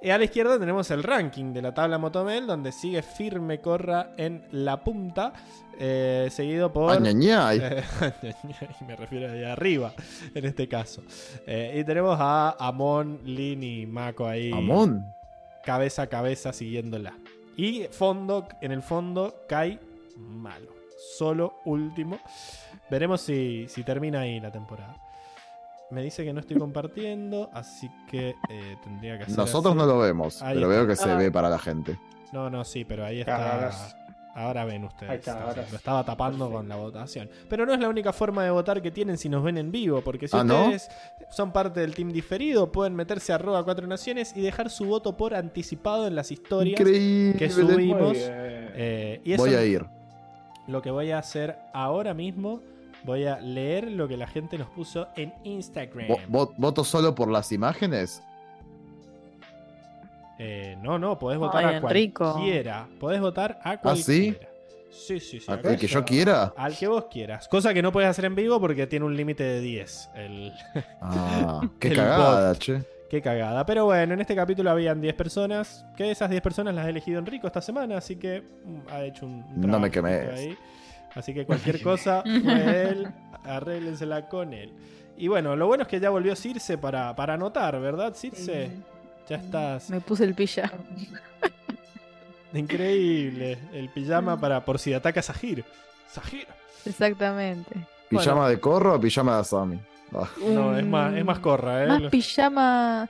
Y 0.00 0.10
a 0.10 0.18
la 0.18 0.24
izquierda 0.24 0.58
tenemos 0.60 0.90
el 0.92 1.02
ranking 1.02 1.52
de 1.52 1.60
la 1.60 1.74
tabla 1.74 1.98
Motomel, 1.98 2.46
donde 2.46 2.70
sigue 2.70 3.02
firme 3.02 3.60
Corra 3.60 4.12
en 4.16 4.44
la 4.52 4.84
punta, 4.84 5.32
eh, 5.76 6.28
seguido 6.30 6.72
por... 6.72 6.92
Añañay. 6.92 7.58
Eh, 7.60 7.84
me 8.86 8.94
refiero 8.94 9.32
de 9.32 9.44
arriba, 9.50 9.92
en 10.34 10.44
este 10.44 10.68
caso. 10.68 11.02
Eh, 11.46 11.78
y 11.80 11.84
tenemos 11.84 12.16
a 12.20 12.56
Amon, 12.60 13.20
Lin 13.24 13.62
y 13.64 13.86
Mako 13.86 14.26
ahí. 14.28 14.52
Amón. 14.52 15.04
Cabeza 15.64 16.02
a 16.02 16.06
cabeza 16.06 16.52
siguiéndola. 16.52 17.14
Y 17.56 17.84
fondo, 17.90 18.46
en 18.60 18.70
el 18.70 18.82
fondo, 18.82 19.42
Kai 19.48 19.80
malo. 20.16 20.72
Solo 21.16 21.54
último. 21.64 22.20
Veremos 22.88 23.20
si, 23.20 23.66
si 23.68 23.82
termina 23.82 24.20
ahí 24.20 24.38
la 24.38 24.52
temporada. 24.52 25.07
Me 25.90 26.02
dice 26.02 26.22
que 26.24 26.32
no 26.34 26.40
estoy 26.40 26.58
compartiendo, 26.58 27.48
así 27.52 27.90
que 28.10 28.34
eh, 28.50 28.76
tendría 28.84 29.16
que 29.16 29.24
hacer. 29.24 29.36
Nosotros 29.38 29.72
así. 29.74 29.78
no 29.78 29.86
lo 29.86 29.98
vemos, 29.98 30.42
Ahí 30.42 30.54
pero 30.56 30.66
está. 30.70 30.78
veo 30.80 30.86
que 30.88 30.96
se 30.96 31.10
Ah. 31.10 31.16
ve 31.16 31.30
para 31.32 31.48
la 31.48 31.58
gente. 31.58 31.98
No, 32.32 32.50
no, 32.50 32.62
sí, 32.64 32.84
pero 32.84 33.06
ahí 33.06 33.20
está. 33.20 33.70
ahora 34.34 34.64
ven 34.66 34.84
ustedes. 34.84 35.10
Ahí 35.10 35.16
está, 35.16 35.42
ahora 35.42 35.64
Lo 35.70 35.76
estaba 35.76 36.04
tapando 36.04 36.44
Perfecto. 36.44 36.56
con 36.58 36.68
la 36.68 36.76
votación. 36.76 37.30
Pero 37.48 37.64
no 37.64 37.72
es 37.72 37.80
la 37.80 37.88
única 37.88 38.12
forma 38.12 38.44
de 38.44 38.50
votar 38.50 38.82
que 38.82 38.90
tienen 38.90 39.16
si 39.16 39.28
nos 39.30 39.42
ven 39.42 39.56
en 39.56 39.72
vivo. 39.72 40.02
Porque 40.02 40.28
si 40.28 40.36
Ah, 40.36 40.44
¿no? 40.44 40.64
ustedes 40.64 40.90
son 41.30 41.52
parte 41.52 41.80
del 41.80 41.94
team 41.94 42.12
diferido, 42.12 42.70
pueden 42.70 42.94
meterse 42.94 43.32
a 43.32 43.36
arroba 43.36 43.64
4 43.64 43.86
naciones 43.86 44.36
y 44.36 44.42
dejar 44.42 44.68
su 44.68 44.84
voto 44.84 45.16
por 45.16 45.34
anticipado 45.34 46.06
en 46.06 46.14
las 46.14 46.30
historias 46.30 46.78
Increíble. 46.78 47.38
que 47.38 47.48
subimos. 47.50 48.16
Eh, 48.16 49.20
y 49.24 49.32
eso 49.32 49.42
Voy 49.42 49.54
a 49.54 49.64
ir. 49.64 49.86
lo 50.66 50.82
que 50.82 50.90
voy 50.90 51.10
a 51.12 51.18
hacer 51.18 51.58
ahora 51.72 52.12
mismo. 52.14 52.60
Voy 53.04 53.24
a 53.26 53.38
leer 53.40 53.90
lo 53.92 54.08
que 54.08 54.16
la 54.16 54.26
gente 54.26 54.58
nos 54.58 54.68
puso 54.70 55.08
en 55.16 55.32
Instagram. 55.44 56.08
Vo- 56.08 56.26
vo- 56.28 56.54
¿Voto 56.56 56.84
solo 56.84 57.14
por 57.14 57.30
las 57.30 57.52
imágenes? 57.52 58.22
Eh, 60.38 60.76
no, 60.82 60.98
no, 60.98 61.18
podés 61.18 61.38
votar 61.38 61.64
Ay, 61.64 61.74
a 61.74 61.78
Enrico. 61.78 62.32
cualquiera. 62.32 62.86
Podés 63.00 63.20
votar 63.20 63.58
a 63.62 63.70
¿Ah, 63.72 63.96
sí? 63.96 64.32
cualquiera. 64.34 64.48
Sí, 64.90 65.20
sí, 65.20 65.40
sí. 65.40 65.46
¿A- 65.50 65.54
acá 65.54 65.70
¿El 65.70 65.78
que 65.78 65.86
yo 65.86 66.04
quiera? 66.04 66.52
Al 66.56 66.76
que 66.76 66.86
vos 66.86 67.06
quieras. 67.10 67.48
Cosa 67.48 67.74
que 67.74 67.82
no 67.82 67.92
puedes 67.92 68.08
hacer 68.08 68.24
en 68.24 68.34
vivo 68.34 68.60
porque 68.60 68.86
tiene 68.86 69.04
un 69.04 69.16
límite 69.16 69.42
de 69.42 69.60
10. 69.60 70.10
El... 70.14 70.52
Ah, 71.00 71.60
qué 71.80 71.88
El 71.88 71.96
cagada, 71.96 72.48
bot. 72.50 72.58
che. 72.58 72.82
Qué 73.10 73.22
cagada. 73.22 73.64
Pero 73.66 73.86
bueno, 73.86 74.14
en 74.14 74.20
este 74.20 74.34
capítulo 74.36 74.70
habían 74.70 75.00
10 75.00 75.14
personas. 75.14 75.84
Que 75.96 76.04
de 76.04 76.10
esas 76.12 76.30
10 76.30 76.42
personas 76.42 76.74
las 76.74 76.86
ha 76.86 76.90
elegido 76.90 77.18
Enrico 77.18 77.46
esta 77.46 77.60
semana. 77.60 77.96
Así 77.98 78.16
que 78.16 78.42
mm, 78.64 78.78
ha 78.92 79.02
hecho 79.02 79.26
un. 79.26 79.44
No 79.60 79.78
me 79.80 79.88
ahí. 80.34 80.56
Así 81.14 81.34
que 81.34 81.44
cualquier 81.46 81.82
cosa 81.82 82.22
fue 82.22 82.82
él. 82.90 83.08
Arréglensela 83.44 84.28
con 84.28 84.52
él. 84.52 84.72
Y 85.16 85.28
bueno, 85.28 85.56
lo 85.56 85.66
bueno 85.66 85.82
es 85.82 85.88
que 85.88 85.98
ya 86.00 86.10
volvió 86.10 86.36
Circe 86.36 86.78
para, 86.78 87.14
para 87.16 87.34
anotar, 87.34 87.80
¿verdad, 87.80 88.14
Circe? 88.14 88.70
Ya 89.28 89.36
estás. 89.36 89.90
Me 89.90 90.00
puse 90.00 90.24
el 90.24 90.34
pilla. 90.34 90.70
Increíble. 92.52 93.58
El 93.72 93.88
pijama 93.90 94.40
para 94.40 94.64
por 94.64 94.78
si 94.78 94.94
ataca 94.94 95.20
a 95.20 95.22
Sahir. 95.22 95.64
Sahir. 96.08 96.46
Exactamente. 96.86 97.74
¿Pijama 98.08 98.48
de 98.48 98.58
corro 98.58 98.94
o 98.94 99.00
pijama 99.00 99.34
de 99.34 99.40
Asami? 99.40 99.78
Ah, 100.14 100.28
No, 100.40 100.76
es 100.78 100.86
más, 100.86 101.14
es 101.14 101.24
más 101.24 101.38
corra, 101.40 101.84
¿eh? 101.84 101.86
Más 101.86 102.02
pijama. 102.10 103.08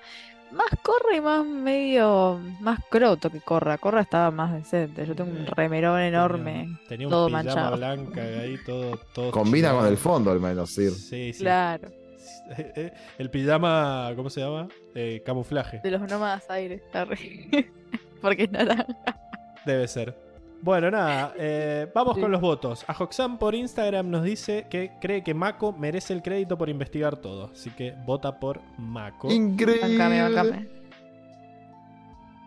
Más 0.52 0.68
corra 0.83 1.17
y 1.17 1.20
más 1.20 1.44
medio. 1.44 2.41
Más 2.60 2.81
croto 2.89 3.31
que 3.31 3.41
corra. 3.41 3.78
Corra 3.78 4.01
estaba 4.01 4.31
más 4.31 4.52
decente. 4.55 5.07
Yo 5.07 5.15
tengo 5.15 5.31
un 5.31 5.47
remerón 5.47 6.01
enorme. 6.01 6.52
Tenía, 6.52 6.89
tenía 6.89 7.07
un 7.07 7.10
todo 7.10 7.27
pijama 7.27 7.44
manchado. 7.44 7.77
blanca 7.77 8.20
ahí, 8.23 8.59
todo. 8.65 8.97
todo 9.15 9.31
Combina 9.31 9.73
con 9.73 9.86
el 9.86 9.97
fondo, 9.97 10.31
al 10.31 10.41
menos, 10.41 10.70
Sir. 10.70 10.93
Sí, 10.93 11.33
sí. 11.33 11.41
Claro. 11.41 11.91
El 13.18 13.31
pijama, 13.31 14.12
¿cómo 14.17 14.31
se 14.31 14.41
llama? 14.41 14.68
Eh, 14.94 15.23
camuflaje. 15.25 15.81
De 15.83 15.91
los 15.91 16.01
nómadas 16.02 16.49
aires. 16.51 16.83
Porque 18.23 18.44
es 18.44 18.51
naranja. 18.51 18.86
Debe 19.67 19.86
ser. 19.86 20.28
Bueno, 20.61 20.91
nada, 20.91 21.35
eh, 21.39 21.87
vamos 21.95 22.17
Sí. 22.17 22.20
con 22.20 22.33
los 22.33 22.41
votos. 22.41 22.85
A 22.89 22.93
Hoxam 22.99 23.39
por 23.39 23.55
Instagram 23.55 24.11
nos 24.11 24.25
dice 24.25 24.67
que 24.69 24.93
cree 25.01 25.23
que 25.23 25.33
Mako 25.33 25.73
merece 25.73 26.12
el 26.12 26.23
crédito 26.23 26.59
por 26.59 26.69
investigar 26.69 27.17
todo. 27.17 27.51
Así 27.53 27.70
que 27.70 27.95
vota 28.05 28.41
por 28.41 28.61
Mako. 28.77 29.31
Increíble. 29.31 29.83
Bancame, 29.89 30.23
bancame. 30.23 30.69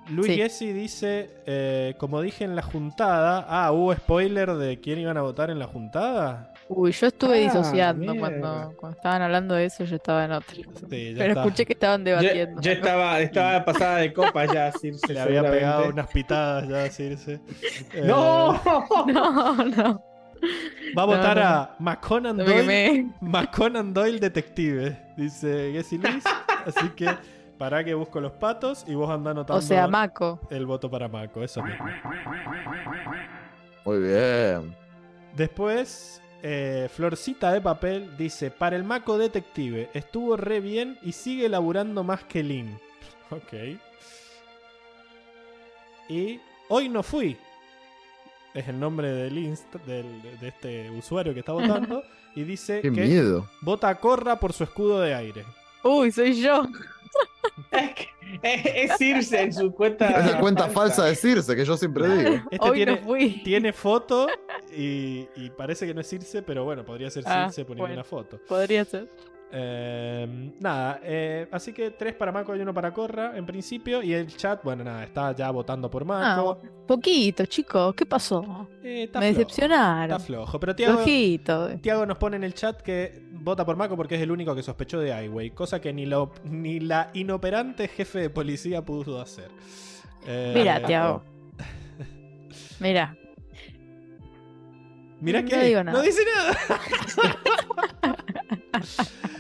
Luis 0.09 0.27
Sí. 0.27 0.35
Gessi 0.35 0.73
dice, 0.73 1.29
eh, 1.45 1.93
como 1.97 2.21
dije 2.21 2.43
en 2.43 2.55
la 2.55 2.63
juntada. 2.63 3.45
Ah, 3.47 3.71
hubo 3.71 3.93
spoiler 3.95 4.55
de 4.55 4.79
quién 4.81 4.99
iban 4.99 5.15
a 5.17 5.21
votar 5.21 5.49
en 5.49 5.59
la 5.59 5.67
juntada. 5.67 6.50
Uy, 6.73 6.91
yo 6.93 7.07
estuve 7.07 7.39
Ah, 7.39 7.41
disociando 7.43 8.15
cuando, 8.15 8.73
cuando 8.77 8.97
estaban 8.97 9.21
hablando 9.23 9.55
de 9.55 9.65
eso, 9.65 9.83
yo 9.83 9.97
estaba 9.97 10.23
en 10.23 10.31
otro. 10.31 10.55
Sí, 10.55 11.13
Pero 11.17 11.29
está. 11.29 11.41
escuché 11.43 11.65
que 11.65 11.73
estaban 11.73 12.03
debatiendo. 12.03 12.61
yo 12.61 12.71
estaba, 12.71 13.19
estaba 13.19 13.65
pasada 13.65 13.97
de 13.97 14.13
copa 14.13 14.45
ya, 14.45 14.71
Circe, 14.79 15.13
Le 15.13 15.19
había 15.19 15.41
pegado 15.43 15.89
unas 15.89 16.07
pitadas 16.07 16.67
ya 16.69 16.89
Circe. 16.89 17.41
Eh, 17.93 18.03
¡No! 18.05 18.53
No, 19.07 19.53
no. 19.65 20.03
Va 20.97 21.03
a 21.03 21.05
No, 21.05 21.07
votar 21.07 21.37
no. 21.37 21.43
a 21.43 21.75
McConan 21.79 22.37
No 22.37 22.43
me 22.45 22.49
Doyle. 22.49 22.61
quemé. 22.61 23.11
McConan 23.21 23.93
Doyle 23.93 24.19
Detective, 24.19 24.97
dice 25.17 25.71
Gessi 25.73 25.97
Luis. 25.97 26.23
Así 26.65 26.89
que 26.95 27.07
Para 27.57 27.83
que 27.83 27.93
busco 27.93 28.19
los 28.21 28.31
patos 28.31 28.83
y 28.87 28.95
vos 28.95 29.09
andás 29.09 29.31
anotando 29.31 29.59
O 29.59 29.61
sea, 29.61 29.87
Mako. 29.87 30.39
el 30.49 30.65
voto 30.65 30.89
para 30.89 31.07
Mako, 31.07 31.43
eso 31.43 31.61
mismo. 31.61 31.85
Muy 33.85 33.99
bien. 33.99 34.75
Después, 35.35 36.21
eh, 36.43 36.89
Florcita 36.93 37.51
de 37.51 37.61
Papel 37.61 38.15
dice: 38.17 38.51
Para 38.51 38.75
el 38.75 38.83
Mako 38.83 39.17
Detective, 39.17 39.89
estuvo 39.93 40.35
re 40.37 40.59
bien 40.59 40.97
y 41.01 41.11
sigue 41.11 41.47
laburando 41.49 42.03
más 42.03 42.23
que 42.23 42.43
Lin. 42.43 42.77
Ok. 43.31 43.53
Y 46.09 46.39
hoy 46.69 46.89
no 46.89 47.03
fui. 47.03 47.37
Es 48.53 48.67
el 48.67 48.79
nombre 48.79 49.09
del 49.11 49.37
inst 49.37 49.73
del- 49.85 50.21
de 50.39 50.47
este 50.49 50.89
usuario 50.91 51.33
que 51.33 51.39
está 51.39 51.53
votando. 51.53 52.03
y 52.35 52.43
dice 52.43 52.81
Qué 52.81 52.91
que 52.91 53.01
miedo. 53.01 53.47
vota 53.61 53.89
a 53.89 53.95
Corra 53.99 54.39
por 54.39 54.53
su 54.53 54.63
escudo 54.63 54.99
de 55.01 55.13
aire. 55.13 55.45
Uy, 55.83 56.11
soy 56.11 56.41
yo. 56.41 56.63
Es, 58.43 58.61
es, 58.91 58.97
Circe 58.97 59.41
en 59.41 59.53
su 59.53 59.71
cuenta. 59.73 60.09
Es 60.09 60.31
la 60.33 60.39
cuenta 60.39 60.67
falsa 60.69 61.05
de 61.05 61.15
Circe, 61.15 61.55
que 61.55 61.65
yo 61.65 61.75
siempre 61.77 62.07
digo. 62.07 62.35
Este 62.49 62.57
Hoy 62.69 62.77
tiene, 62.77 62.91
no 62.93 62.97
fui. 62.99 63.41
tiene 63.43 63.73
foto 63.73 64.27
y, 64.75 65.27
y 65.35 65.49
parece 65.49 65.85
que 65.85 65.93
no 65.93 66.01
es 66.01 66.07
Circe, 66.07 66.41
pero 66.41 66.63
bueno, 66.63 66.83
podría 66.85 67.09
ser 67.09 67.23
Ah, 67.27 67.45
Circe 67.49 67.65
poniendo 67.65 67.83
bueno. 67.83 67.93
una 67.95 68.03
foto. 68.03 68.39
Podría 68.47 68.85
ser. 68.85 69.09
Eh, 69.53 70.53
nada, 70.61 71.01
eh, 71.03 71.47
así 71.51 71.73
que 71.73 71.91
tres 71.91 72.15
para 72.15 72.31
Mako 72.31 72.55
y 72.55 72.61
uno 72.61 72.73
para 72.73 72.93
Corra 72.93 73.35
en 73.35 73.45
principio. 73.45 74.01
Y 74.01 74.13
el 74.13 74.27
chat, 74.27 74.63
bueno, 74.63 74.83
nada, 74.83 75.03
está 75.03 75.35
ya 75.35 75.51
votando 75.51 75.89
por 75.89 76.05
Mako. 76.05 76.59
Poquito, 76.87 77.45
chicos. 77.45 77.93
¿Qué 77.95 78.05
pasó? 78.05 78.69
Eh, 78.81 79.07
Me 79.07 79.07
flojo, 79.07 79.25
decepcionaron. 79.25 80.15
Está 80.17 80.25
flojo. 80.25 80.59
Pero 80.59 80.75
Tiago. 80.75 81.03
Tiago 81.81 82.05
nos 82.05 82.17
pone 82.17 82.37
en 82.37 82.43
el 82.43 82.53
chat 82.53 82.81
que 82.81 83.21
vota 83.31 83.65
por 83.65 83.75
Mako 83.75 83.97
porque 83.97 84.15
es 84.15 84.21
el 84.21 84.31
único 84.31 84.55
que 84.55 84.63
sospechó 84.63 84.99
de 84.99 85.09
Highway, 85.09 85.51
cosa 85.51 85.81
que 85.81 85.91
ni, 85.91 86.05
lo, 86.05 86.31
ni 86.43 86.79
la 86.79 87.09
inoperante 87.13 87.87
jefe 87.89 88.19
de 88.19 88.29
policía 88.29 88.83
pudo 88.85 89.19
hacer. 89.19 89.49
Eh, 90.25 90.53
Mira, 90.55 90.81
Tiago. 90.81 91.23
Mira. 92.79 93.17
Mira 95.19 95.43
que 95.45 95.55
digo 95.59 95.83
no 95.83 96.01
dice 96.01 96.21
nada. 96.35 96.57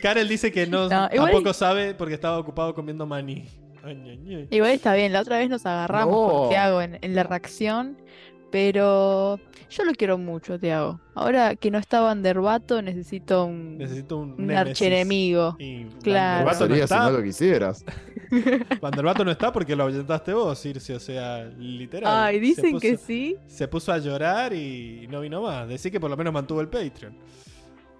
Karel 0.00 0.28
dice 0.28 0.50
que 0.52 0.66
no, 0.66 0.88
No, 0.88 1.08
igual- 1.12 1.30
tampoco 1.30 1.52
sabe 1.52 1.94
porque 1.94 2.14
estaba 2.14 2.38
ocupado 2.38 2.74
comiendo 2.74 3.06
maní. 3.06 3.46
Ay, 3.82 3.96
ay, 4.04 4.34
ay. 4.34 4.48
Igual 4.50 4.72
está 4.72 4.94
bien. 4.94 5.12
La 5.12 5.20
otra 5.22 5.38
vez 5.38 5.48
nos 5.48 5.64
agarramos 5.64 6.14
No. 6.32 6.38
con 6.40 6.48
Tiago 6.50 6.82
en, 6.82 6.98
en 7.00 7.14
la 7.14 7.22
reacción. 7.22 7.96
Pero 8.50 9.38
yo 9.70 9.84
lo 9.84 9.92
quiero 9.92 10.18
mucho, 10.18 10.58
Tiago. 10.58 11.00
Ahora 11.14 11.54
que 11.54 11.70
no 11.70 11.78
está 11.78 12.00
Vanderbato, 12.00 12.82
necesito 12.82 13.44
un, 13.44 13.78
Necesito 13.78 14.18
un, 14.18 14.32
un. 14.32 14.50
Y 15.60 15.84
Claro. 16.02 16.44
Vanderbato 16.46 16.68
no 16.68 16.74
Sería 16.74 16.86
si 16.88 16.94
no 16.94 17.00
está. 17.00 17.10
lo 17.10 17.22
quisieras. 17.22 17.84
Vanderbato 18.80 19.24
no 19.24 19.30
está 19.30 19.52
porque 19.52 19.76
lo 19.76 19.84
ahuyentaste 19.84 20.32
vos, 20.34 20.58
Circe, 20.60 20.94
o 20.96 21.00
sea, 21.00 21.44
literal. 21.58 22.12
Ay, 22.12 22.34
Se 22.36 22.40
dicen 22.40 22.72
puso- 22.72 22.80
que 22.80 22.96
sí. 22.96 23.36
Se 23.46 23.68
puso 23.68 23.92
a 23.92 23.98
llorar 23.98 24.52
y 24.52 25.06
no 25.08 25.20
vino 25.20 25.42
más. 25.42 25.68
Decí 25.68 25.90
que 25.90 26.00
por 26.00 26.10
lo 26.10 26.16
menos 26.16 26.32
mantuvo 26.32 26.60
el 26.60 26.68
Patreon. 26.68 27.16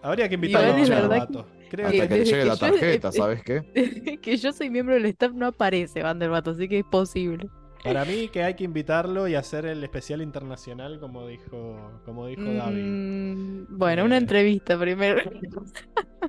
Habría 0.03 0.29
que 0.29 0.35
invitarlo 0.35 0.73
a 0.73 0.77
Vanderbato. 0.77 1.47
Creo 1.71 1.87
Hasta 1.87 2.03
que 2.03 2.09
que 2.09 2.09
que 2.09 2.15
le 2.15 2.19
desde 2.21 2.31
llegue 2.33 2.43
que 2.43 2.49
la 2.49 2.55
yo- 2.55 2.61
tarjeta, 2.61 3.13
¿sabes 3.13 3.43
qué? 3.45 4.19
que 4.23 4.37
yo 4.37 4.53
soy 4.53 4.69
miembro 4.71 4.95
del 4.95 5.07
staff 5.07 5.33
no 5.33 5.47
aparece 5.47 6.03
Vanderbato, 6.03 6.51
así 6.51 6.69
que 6.69 6.81
es 6.81 6.85
posible. 6.85 7.49
para 7.83 8.05
mí 8.05 8.29
que 8.29 8.43
hay 8.43 8.55
que 8.55 8.65
invitarlo 8.65 9.27
y 9.29 9.35
hacer 9.37 9.65
el 9.65 9.83
especial 9.83 10.21
internacional 10.21 11.01
como 11.01 11.27
dijo, 11.27 12.01
como 12.05 12.27
dijo 12.27 12.43
David. 12.43 12.83
Mm, 12.85 13.67
bueno, 13.79 14.05
una 14.05 14.17
Eh. 14.17 14.19
entrevista 14.19 14.79
primero. 14.79 15.23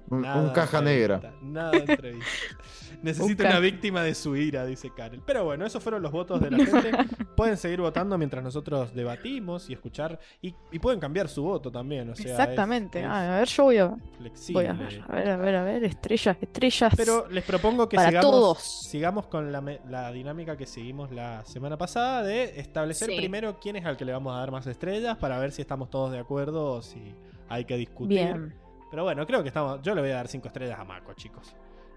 Un, 0.09 0.19
un 0.19 0.49
caja 0.51 0.77
entrevista, 0.79 0.81
negra. 0.81 1.33
Nada 1.41 1.71
de 1.71 1.77
entrevista. 1.79 2.25
Necesito 3.01 3.43
Un 3.43 3.49
una 3.49 3.59
víctima 3.59 4.03
de 4.03 4.13
su 4.13 4.35
ira, 4.35 4.65
dice 4.65 4.91
Karel. 4.95 5.21
Pero 5.25 5.43
bueno, 5.45 5.65
esos 5.65 5.81
fueron 5.81 6.01
los 6.03 6.11
votos 6.11 6.39
de 6.39 6.51
la 6.51 6.57
gente. 6.65 6.91
pueden 7.35 7.57
seguir 7.57 7.81
votando 7.81 8.17
mientras 8.17 8.43
nosotros 8.43 8.93
debatimos 8.93 9.69
y 9.69 9.73
escuchar. 9.73 10.19
Y, 10.41 10.53
y 10.71 10.79
pueden 10.79 10.99
cambiar 10.99 11.27
su 11.27 11.41
voto 11.43 11.71
también. 11.71 12.09
O 12.09 12.15
sea, 12.15 12.31
Exactamente. 12.31 12.99
es 12.99 13.05
Ah, 13.05 13.35
a 13.35 13.39
ver, 13.39 13.47
yo 13.47 13.63
voy 13.63 13.77
a, 13.77 13.95
flexible. 14.17 14.61
voy 14.61 14.65
a 14.69 14.73
ver, 14.73 15.03
a 15.07 15.13
ver, 15.15 15.29
a 15.29 15.37
ver, 15.37 15.55
a 15.55 15.63
ver, 15.63 15.83
estrellas, 15.83 16.37
estrellas. 16.39 16.93
Pero 16.95 17.27
les 17.29 17.43
propongo 17.43 17.89
que 17.89 17.95
Para 17.95 18.09
sigamos, 18.09 18.31
todos. 18.31 18.59
sigamos 18.61 19.25
con 19.27 19.51
la, 19.51 19.61
la 19.89 20.11
dinámica 20.11 20.55
que 20.55 20.65
seguimos 20.67 21.11
la 21.11 21.43
semana 21.45 21.77
pasada 21.77 22.23
de 22.23 22.59
establecer 22.59 23.09
Sí. 23.09 23.17
primero 23.17 23.59
quién 23.59 23.75
es 23.77 23.85
al 23.85 23.97
que 23.97 24.05
le 24.05 24.11
vamos 24.13 24.35
a 24.35 24.39
dar 24.39 24.51
más 24.51 24.67
estrellas 24.67 25.17
para 25.17 25.39
ver 25.39 25.51
si 25.51 25.61
estamos 25.61 25.89
todos 25.89 26.11
de 26.11 26.19
acuerdo 26.19 26.73
o 26.73 26.81
si 26.81 27.15
hay 27.49 27.65
que 27.65 27.77
discutir. 27.77 28.19
Bien. 28.19 28.53
Pero 28.91 29.03
bueno, 29.03 29.25
creo 29.25 29.41
que 29.41 29.47
estamos. 29.47 29.81
Yo 29.81 29.95
le 29.95 30.01
voy 30.01 30.11
a 30.11 30.15
dar 30.15 30.27
cinco 30.27 30.47
estrellas 30.47 30.77
a 30.79 30.83
Mako, 30.83 31.13
chicos. 31.13 31.55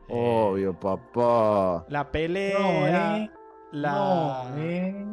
Eh, 0.09 0.13
Obvio, 0.13 0.79
papá. 0.79 1.87
La 1.89 2.11
pelea. 2.11 2.59
No, 2.59 2.87
eh. 2.87 3.31
La. 3.73 3.91
No, 3.93 4.59
eh. 4.59 5.07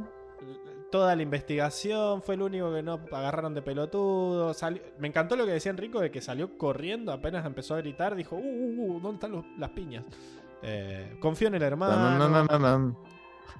Toda 0.91 1.15
la 1.15 1.21
investigación 1.23 2.21
fue 2.21 2.35
el 2.35 2.41
único 2.41 2.73
que 2.73 2.83
no 2.83 2.99
agarraron 3.13 3.53
de 3.53 3.61
pelotudo. 3.61 4.53
salió- 4.53 4.81
Me 4.99 5.07
encantó 5.07 5.37
lo 5.37 5.45
que 5.45 5.53
decía 5.53 5.71
Enrico 5.71 6.01
de 6.01 6.11
que 6.11 6.19
salió 6.19 6.57
corriendo 6.57 7.13
apenas 7.13 7.45
empezó 7.45 7.75
a 7.75 7.77
gritar. 7.77 8.13
Dijo, 8.15 8.35
uh, 8.35 8.39
uh, 8.39 8.95
uh, 8.97 8.99
¿dónde 8.99 9.15
están 9.15 9.31
los- 9.31 9.45
las 9.57 9.69
piñas? 9.69 10.03
Eh, 10.61 11.15
confío 11.21 11.47
en 11.47 11.55
el 11.55 11.63
hermano. 11.63 11.93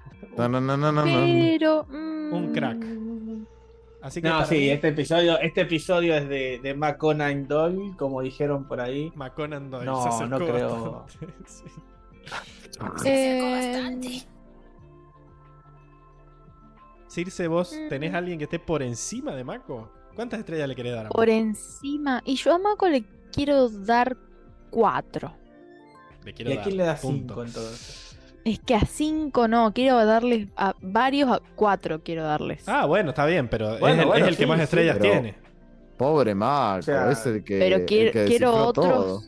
Pero. 1.59 1.85
mm, 1.89 2.33
Un 2.33 2.51
crack. 2.53 2.85
Así 4.01 4.21
que 4.21 4.29
No, 4.29 4.43
sí, 4.45 4.55
mí, 4.55 4.69
este 4.69 4.87
episodio, 4.89 5.39
este 5.39 5.61
episodio 5.61 6.15
es 6.15 6.27
de, 6.27 6.59
de 6.61 6.73
McConaughey 6.73 7.43
Doyle, 7.43 7.95
como 7.97 8.21
dijeron 8.21 8.67
por 8.67 8.81
ahí. 8.81 9.11
McConan 9.15 9.69
Doyle 9.69 9.85
No, 9.85 10.11
se 10.17 10.27
no 10.27 10.37
creo. 10.37 10.91
bastante, 11.03 11.35
sí. 11.47 11.63
Eh, 13.05 14.23
Circe, 17.07 17.47
vos 17.47 17.73
Mm. 17.73 17.89
tenés 17.89 18.13
a 18.13 18.17
alguien 18.19 18.37
que 18.37 18.45
esté 18.45 18.57
por 18.59 18.81
encima 18.81 19.35
de 19.35 19.43
Mako. 19.43 19.91
¿Cuántas 20.15 20.39
estrellas 20.39 20.67
le 20.67 20.75
querés 20.75 20.93
dar 20.93 21.01
a 21.01 21.03
Mako? 21.09 21.15
por 21.15 21.29
encima. 21.29 22.21
Y 22.25 22.35
yo 22.35 22.53
a 22.53 22.57
Mako 22.57 22.87
le 22.89 23.03
quiero 23.31 23.69
dar 23.69 24.17
cuatro. 24.69 25.33
Le 26.23 26.33
quiero 26.33 26.51
¿Y 26.51 26.57
a 26.57 26.63
quién 26.63 26.77
le 26.77 26.83
das 26.83 27.01
punto. 27.01 27.33
5 27.35 27.43
entonces? 27.43 28.10
Es 28.43 28.59
que 28.59 28.73
a 28.75 28.81
cinco 28.81 29.47
no, 29.47 29.71
quiero 29.73 30.03
darles 30.05 30.47
a 30.57 30.73
varios, 30.81 31.29
a 31.31 31.41
cuatro 31.55 32.01
quiero 32.03 32.23
darles. 32.23 32.67
Ah, 32.67 32.85
bueno, 32.85 33.09
está 33.11 33.25
bien, 33.25 33.47
pero 33.47 33.77
Bueno, 33.77 33.95
es 33.95 33.99
el, 34.01 34.05
bueno, 34.07 34.25
es 34.25 34.31
el 34.31 34.37
que 34.37 34.47
más 34.47 34.59
estrellas 34.59 34.97
tiene. 34.99 35.35
Pobre 35.97 36.33
Marco, 36.33 36.79
O 36.79 36.81
sea, 36.83 37.11
es 37.11 37.23
el 37.27 37.43
que, 37.43 37.59
pero 37.59 37.75
el 37.75 37.85
quiero, 37.85 38.11
que 38.11 38.25
quiero 38.25 38.55
otros. 38.55 38.87
todo. 38.87 39.21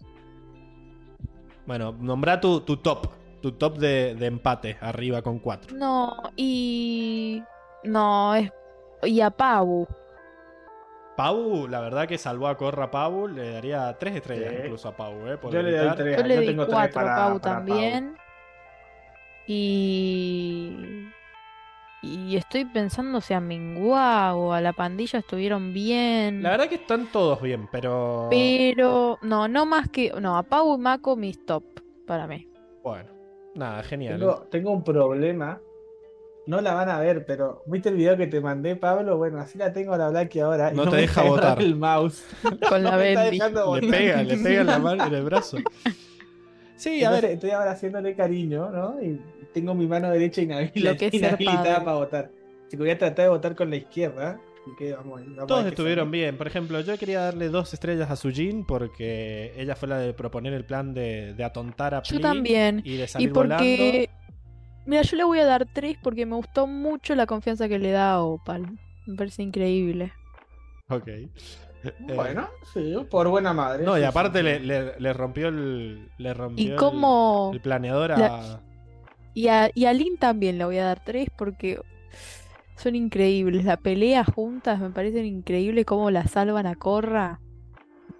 Bueno, 1.67 1.95
nombra 1.99 2.41
tu, 2.41 2.61
tu 2.61 2.77
top. 2.77 3.07
Tu 3.41 3.51
top 3.51 3.77
de, 3.77 4.15
de 4.15 4.25
empate 4.25 4.77
arriba 4.81 5.21
con 5.21 5.37
4. 5.39 5.75
No, 5.77 6.15
y. 6.35 7.43
No, 7.83 8.33
es. 8.35 8.51
Y 9.03 9.19
a 9.21 9.29
Pau. 9.29 9.87
Pau, 11.17 11.67
la 11.67 11.81
verdad 11.81 12.07
que 12.07 12.17
salvó 12.17 12.47
a 12.47 12.57
Corra 12.57 12.89
Pau. 12.89 13.27
Le 13.27 13.51
daría 13.53 13.95
3 13.99 14.15
estrellas 14.15 14.49
Sí. 14.49 14.57
incluso 14.63 14.87
a 14.87 14.95
Pau, 14.95 15.27
¿eh? 15.27 15.37
Por 15.37 15.51
Yo 15.51 15.61
le 15.61 15.71
doy 15.71 15.79
gritar. 15.79 15.97
3. 15.97 16.17
Yo 16.17 16.23
le 16.23 16.39
di 16.39 16.47
tengo 16.47 16.65
tres 16.65 16.73
cuatro 16.75 17.01
a 17.01 17.15
Pau 17.15 17.39
para 17.39 17.55
también. 17.55 18.15
Y. 19.47 20.71
Y 22.01 22.35
estoy 22.35 22.65
pensando 22.65 23.21
si 23.21 23.33
a 23.33 23.39
Mingua 23.39 24.35
o 24.35 24.51
a 24.51 24.59
la 24.59 24.73
pandilla 24.73 25.19
estuvieron 25.19 25.71
bien. 25.73 26.43
La 26.43 26.49
verdad 26.51 26.67
que 26.67 26.75
están 26.75 27.07
todos 27.11 27.41
bien, 27.41 27.69
pero. 27.71 28.27
Pero. 28.29 29.19
No, 29.21 29.47
no 29.47 29.65
más 29.65 29.89
que. 29.89 30.11
No, 30.19 30.37
a 30.37 30.43
Pau 30.43 30.75
y 30.75 30.77
Mako 30.79 31.15
mis 31.15 31.45
top 31.45 31.63
para 32.05 32.27
mí. 32.27 32.47
Bueno, 32.83 33.09
nada, 33.55 33.83
genial. 33.83 34.19
Tengo, 34.19 34.47
tengo 34.51 34.71
un 34.71 34.83
problema. 34.83 35.61
No 36.45 36.59
la 36.59 36.73
van 36.73 36.89
a 36.89 36.99
ver, 36.99 37.25
pero 37.25 37.63
¿viste 37.67 37.87
el 37.87 37.95
video 37.95 38.17
que 38.17 38.27
te 38.27 38.41
mandé, 38.41 38.75
Pablo? 38.75 39.15
Bueno, 39.15 39.39
así 39.39 39.57
la 39.57 39.71
tengo 39.71 39.95
la 39.95 40.09
Blacky 40.09 40.41
ahora. 40.41 40.73
y 40.73 40.75
No 40.75 40.83
te 40.83 40.89
me 40.91 40.97
deja 41.03 41.23
botar. 41.23 41.61
el 41.61 41.77
mouse. 41.77 42.25
Con 42.67 42.83
la 42.83 42.91
No 42.91 42.97
Bendy. 42.97 43.39
Le 43.39 43.89
pega, 43.89 44.23
le 44.23 44.37
pega 44.37 44.61
en 44.61 44.67
la 44.67 44.79
mano, 44.79 45.05
en 45.05 45.13
el 45.13 45.23
brazo. 45.23 45.57
Sí, 46.75 47.03
a 47.03 47.09
Entonces, 47.09 47.21
ver. 47.21 47.31
estoy 47.31 47.49
ahora 47.51 47.71
haciéndole 47.71 48.15
cariño, 48.15 48.69
¿no? 48.71 49.01
Y 49.01 49.19
tengo 49.53 49.73
mi 49.75 49.87
mano 49.87 50.09
derecha 50.09 50.41
inhabilitada 50.41 51.03
para 51.83 51.97
votar. 51.97 52.31
Así 52.67 52.71
que 52.71 52.77
voy 52.77 52.89
a 52.91 52.97
tratar 52.97 53.25
de 53.25 53.29
votar 53.29 53.55
con 53.55 53.69
la 53.69 53.75
izquierda. 53.77 54.39
Y 54.65 54.75
que 54.77 54.93
vamos, 54.93 55.21
vamos 55.35 55.39
a 55.39 55.45
Todos 55.45 55.65
estuvieron 55.65 56.07
sale. 56.07 56.17
bien. 56.17 56.37
Por 56.37 56.47
ejemplo, 56.47 56.79
yo 56.81 56.97
quería 56.97 57.21
darle 57.21 57.49
dos 57.49 57.73
estrellas 57.73 58.09
a 58.09 58.15
Sujin 58.15 58.65
porque 58.65 59.53
ella 59.57 59.75
fue 59.75 59.89
la 59.89 59.99
de 59.99 60.13
proponer 60.13 60.53
el 60.53 60.65
plan 60.65 60.93
de, 60.93 61.33
de 61.33 61.43
atontar 61.43 61.93
a 61.95 62.01
Yo 62.03 62.15
Pli 62.15 62.21
también. 62.21 62.81
y 62.85 62.97
de 62.97 63.03
Y 63.03 63.07
salir 63.07 63.33
porque. 63.33 64.09
Mira, 64.85 65.01
yo 65.03 65.17
le 65.17 65.23
voy 65.25 65.39
a 65.39 65.45
dar 65.45 65.65
tres 65.73 65.97
porque 66.01 66.25
me 66.25 66.35
gustó 66.35 66.67
mucho 66.67 67.15
la 67.15 67.25
confianza 67.25 67.67
que 67.69 67.79
le 67.79 67.91
da 67.91 68.13
a 68.13 68.21
Opal. 68.23 68.79
Me 69.05 69.15
parece 69.15 69.43
increíble. 69.43 70.13
volando. 70.89 71.03
Ok. 71.03 71.09
Eh, 71.83 72.13
Bueno, 72.15 72.47
sí, 72.73 72.95
por 73.09 73.27
buena 73.27 73.53
madre. 73.53 73.83
No, 73.83 73.97
y 73.97 74.03
aparte 74.03 74.39
sí, 74.39 74.43
le, 74.45 74.59
le- 74.59 74.99
le 74.99 75.13
rompió 75.13 75.49
el. 75.49 76.09
Le 76.17 76.33
rompió 76.33 76.65
Y 76.65 76.69
el- 76.71 76.75
cómo. 76.77 77.51
el, 77.53 77.59
planeador 77.61 78.13
a. 78.13 78.17
La- 78.17 78.61
Y 79.33 79.47
a, 79.47 79.69
y 79.73 79.85
a 79.85 79.93
Lynn 79.93 80.17
también 80.17 80.57
le 80.57 80.65
voy 80.65 80.77
a 80.77 80.85
dar 80.85 81.03
tres 81.03 81.27
porque 81.37 81.79
son 82.77 82.95
increíbles. 82.95 83.65
La 83.65 83.77
pelea 83.77 84.23
juntas 84.23 84.79
me 84.79 84.89
parecen 84.91 85.25
increíbles. 85.25 85.85
Cómo 85.85 86.09
la 86.11 86.25
salvan 86.27 86.67
a 86.67 86.75
Corra. 86.75 87.39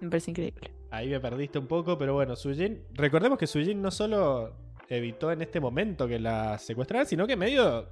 Me 0.00 0.08
parece 0.10 0.30
increíble. 0.32 0.70
Ahí 0.90 1.08
me 1.08 1.18
perdiste 1.20 1.58
un 1.58 1.66
poco, 1.66 1.96
pero 1.98 2.14
bueno, 2.14 2.36
Sujin. 2.36 2.82
Recordemos 2.92 3.38
que 3.38 3.46
Sujin 3.46 3.80
no 3.80 3.90
solo 3.90 4.56
evitó 4.88 5.32
en 5.32 5.40
este 5.42 5.58
momento 5.60 6.06
que 6.06 6.18
la 6.18 6.58
secuestraran, 6.58 7.06
sino 7.06 7.26
que 7.26 7.36
medio, 7.36 7.88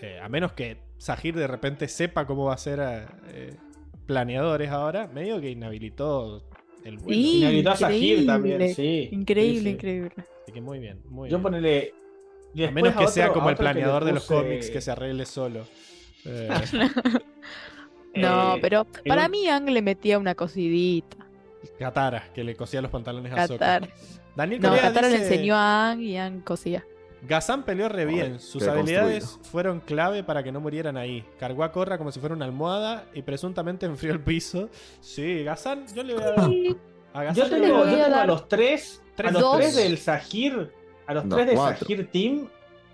eh, 0.00 0.18
a 0.20 0.28
menos 0.28 0.52
que 0.52 0.78
Sahir 0.98 1.36
de 1.36 1.46
repente 1.46 1.86
sepa 1.88 2.26
cómo 2.26 2.46
va 2.46 2.54
a 2.54 2.58
ser 2.58 2.80
eh, 3.28 3.54
planeadores 4.06 4.70
ahora, 4.70 5.06
medio 5.08 5.40
que 5.40 5.50
inhabilitó 5.50 6.42
el 6.84 6.98
vuelo. 6.98 7.20
Sí. 7.20 7.38
Inhabilitó 7.38 7.70
a 7.72 7.76
Sahir 7.76 8.02
increíble. 8.20 8.26
también, 8.26 8.74
sí. 8.74 9.08
Increíble, 9.12 9.58
Sí, 9.58 9.64
sí. 9.64 9.68
increíble. 9.70 10.12
Así 10.42 10.52
que 10.52 10.60
muy 10.60 10.78
bien, 10.78 11.00
muy 11.08 11.28
Yo 11.28 11.36
bien. 11.38 11.42
ponele. 11.42 11.94
a 12.66 12.70
menos 12.70 12.92
que 12.92 12.98
otro- 13.00 13.08
sea 13.08 13.32
como 13.32 13.50
el 13.50 13.56
planeador 13.56 14.04
de 14.04 14.12
los 14.12 14.24
cómics 14.26 14.70
que 14.70 14.80
se 14.80 14.90
arregle 14.90 15.26
solo. 15.26 15.64
Eh, 16.24 16.48
No, 18.14 18.56
eh, 18.56 18.58
pero 18.62 18.86
para 19.06 19.28
mí 19.28 19.46
Ang 19.46 19.68
le 19.68 19.82
metía 19.82 20.18
una 20.18 20.34
cosidita. 20.34 21.18
Katara, 21.78 22.30
que 22.34 22.44
le 22.44 22.54
cosía 22.56 22.80
los 22.80 22.90
pantalones 22.90 23.30
a. 23.32 23.46
Qatar. 23.46 23.88
Daniel 24.34 24.60
No, 24.62 24.74
Katara 24.74 25.08
le 25.08 25.16
enseñó 25.16 25.54
a 25.54 25.90
Ang 25.90 26.00
y 26.00 26.16
Ang 26.16 26.40
cosía. 26.40 26.84
Gazan 27.22 27.64
peleó 27.64 27.88
re 27.88 28.04
bien. 28.06 28.38
Sus 28.40 28.66
habilidades 28.68 29.24
construido. 29.24 29.50
fueron 29.50 29.80
clave 29.80 30.22
para 30.22 30.42
que 30.42 30.52
no 30.52 30.60
murieran 30.60 30.96
ahí. 30.96 31.24
Cargó 31.38 31.64
a 31.64 31.72
Korra 31.72 31.98
como 31.98 32.12
si 32.12 32.20
fuera 32.20 32.34
una 32.34 32.44
almohada 32.44 33.06
y 33.14 33.22
presuntamente 33.22 33.86
enfrió 33.86 34.12
el 34.12 34.20
piso. 34.20 34.68
Sí, 35.00 35.42
Gazan, 35.42 35.86
yo 35.94 36.02
le 36.02 36.14
voy 36.14 36.22
a 36.22 36.30
dar. 36.32 36.50
A 37.14 37.22
Gazan 37.24 37.34
Yo 37.34 37.56
le 37.56 37.66
tengo, 37.66 37.78
voy 37.84 38.00
a 38.00 38.08
voy 38.18 38.26
los 38.26 38.48
tres, 38.48 39.02
tres, 39.16 39.30
a 39.30 39.32
los 39.32 39.42
dos. 39.42 39.56
tres 39.56 39.74
del 39.76 39.98
Sahir, 39.98 40.72
a 41.06 41.14
los 41.14 41.24
No, 41.24 41.36
tres 41.36 41.46
del 41.48 41.56
cuatro. 41.56 41.86
Sahir 41.86 42.10
Team, 42.10 42.48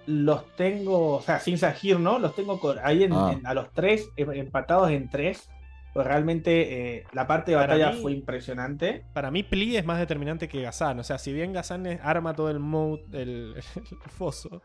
los 0.07 0.57
tengo, 0.57 1.17
o 1.17 1.20
sea, 1.23 1.39
sin 1.41 1.59
Sahir, 1.59 1.99
¿no? 1.99 2.18
Los 2.18 2.34
tengo 2.34 2.60
ahí 2.83 3.05
en, 3.05 3.12
Ah. 3.12 3.33
en- 3.33 3.47
a 3.47 3.55
los 3.55 3.70
tres 3.73 4.09
em- 4.17 4.31
empatados 4.33 4.91
en 4.91 5.09
tres. 5.10 5.49
Pues 5.92 6.06
realmente 6.06 6.96
eh, 6.98 7.04
la 7.12 7.26
parte 7.26 7.50
de 7.50 7.58
Para 7.58 7.74
batalla 7.74 7.92
mí- 7.94 8.00
fue 8.02 8.12
impresionante. 8.12 9.04
Para 9.12 9.30
mí, 9.30 9.42
Pli 9.42 9.76
es 9.76 9.84
más 9.84 9.98
determinante 9.98 10.48
que 10.48 10.62
Gazan. 10.62 10.98
O 11.00 11.04
sea, 11.04 11.18
si 11.18 11.32
bien 11.34 11.52
Gazan 11.52 11.84
es- 11.86 12.00
arma 12.02 12.34
todo 12.34 12.48
el 12.50 12.58
mood, 12.60 13.00
el, 13.14 13.54
el 13.76 14.10
foso. 14.10 14.62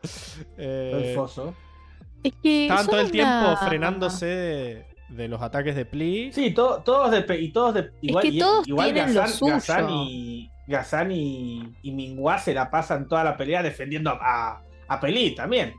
eh, 0.56 1.08
el 1.10 1.14
foso. 1.14 1.54
Es 2.22 2.32
que 2.42 2.62
estaban 2.64 2.86
todo 2.86 3.00
el 3.00 3.10
tiempo 3.10 3.30
una- 3.48 3.56
frenándose 3.58 4.26
de, 4.26 4.86
de 5.10 5.28
los 5.28 5.42
ataques 5.42 5.76
de 5.76 5.84
Pli. 5.84 6.32
Sí, 6.32 6.52
to- 6.52 6.82
todos 6.84 7.10
de 7.10 7.24
y 7.38 7.52
todos 7.52 7.74
de 7.74 7.90
igual, 8.00 8.22
que 8.22 8.28
y- 8.28 8.38
todos 8.38 8.66
igual 8.66 8.92
tienen 8.92 9.14
lo 9.14 9.20
Gazan, 9.20 9.48
Gazan 9.50 9.84
suyo. 9.88 10.04
y 10.08 10.50
Gazan 10.66 11.12
y, 11.12 11.74
y 11.82 11.92
Minghua 11.92 12.38
se 12.38 12.54
la 12.54 12.70
pasan 12.70 13.06
toda 13.06 13.22
la 13.22 13.36
pelea 13.36 13.62
defendiendo 13.62 14.10
a, 14.18 14.62
a 14.88 15.00
Peli 15.00 15.34
también. 15.34 15.74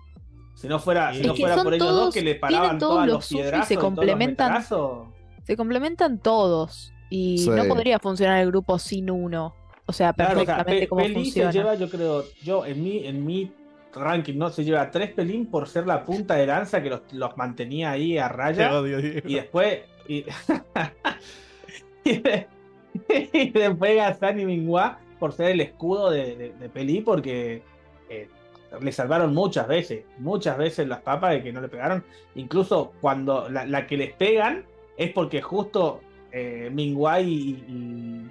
Si 0.56 0.68
no 0.68 0.78
fuera, 0.78 1.12
si 1.14 1.22
Es 1.22 1.28
no 1.28 1.34
que 1.34 1.42
fuera 1.42 1.56
son 1.56 1.64
por 1.64 1.74
ellos 1.74 1.88
dos 1.90 2.14
que 2.14 2.22
le 2.22 2.36
paraban 2.36 2.78
todos 2.78 2.94
todos 2.96 3.08
lo 3.08 3.14
los 3.14 3.26
y 3.26 3.36
se 3.36 3.42
piedrazos 3.42 3.72
y 3.72 3.74
todos 3.76 3.84
los 3.84 3.96
complementan. 3.96 4.48
metralazos. 4.54 5.08
Se 5.50 5.58
complementan 5.58 6.20
todos. 6.20 6.94
Y 7.10 7.40
Sí. 7.40 7.50
no 7.50 7.66
podría 7.66 7.98
funcionar 7.98 8.40
el 8.42 8.48
grupo 8.50 8.78
sin 8.78 9.10
uno. 9.10 9.56
O 9.88 9.92
sea, 9.94 10.14
Claro, 10.14 10.42
o 10.42 10.46
sea, 10.46 10.58
perfectamente 10.58 10.88
como 10.88 11.02
Pelín 11.02 11.16
funciona. 11.24 11.52
se 11.52 11.58
lleva, 11.58 11.74
yo 11.74 11.90
creo, 11.90 12.24
yo 12.44 12.66
en 12.68 12.84
mi, 12.84 13.08
en 13.08 13.26
mi 13.26 13.52
ranking, 13.92 14.38
¿no? 14.38 14.52
Se 14.52 14.64
lleva 14.64 14.92
tres 14.92 15.12
Pelín 15.14 15.48
por 15.48 15.68
ser 15.68 15.88
la 15.88 16.06
punta 16.06 16.36
de 16.36 16.46
lanza 16.46 16.84
que 16.84 16.92
los, 16.92 17.02
los 17.12 17.36
mantenía 17.36 17.90
ahí 17.90 18.20
a 18.20 18.30
raya. 18.30 18.80
odio. 18.80 19.00
Y 19.00 19.34
después. 19.34 19.80
Y, 20.08 20.24
y 22.04 22.18
de- 22.20 22.48
y 23.34 23.50
después 23.50 23.96
Gazan 23.96 24.40
y 24.40 24.46
Minghua 24.46 25.00
por 25.20 25.34
ser 25.34 25.52
el 25.52 25.62
escudo 25.62 26.12
de, 26.12 26.54
de, 26.60 27.02
porque 27.04 27.62
eh, 28.10 28.28
le 28.82 28.92
salvaron 28.92 29.34
muchas 29.34 29.68
veces, 29.68 30.06
muchas 30.20 30.58
veces 30.58 30.88
las 30.88 31.02
papas 31.02 31.32
de 31.32 31.44
que 31.44 31.52
no 31.52 31.60
le 31.62 31.68
pegaron. 31.70 32.04
Incluso 32.36 32.94
cuando 33.02 33.50
la, 33.50 33.66
la 33.66 33.86
que 33.88 33.98
les 33.98 34.14
pegan 34.14 34.66
es 35.00 35.12
porque 35.14 35.42
justo 35.42 36.02
eh, 36.32 36.70
y, 36.72 36.80
y, 37.24 38.30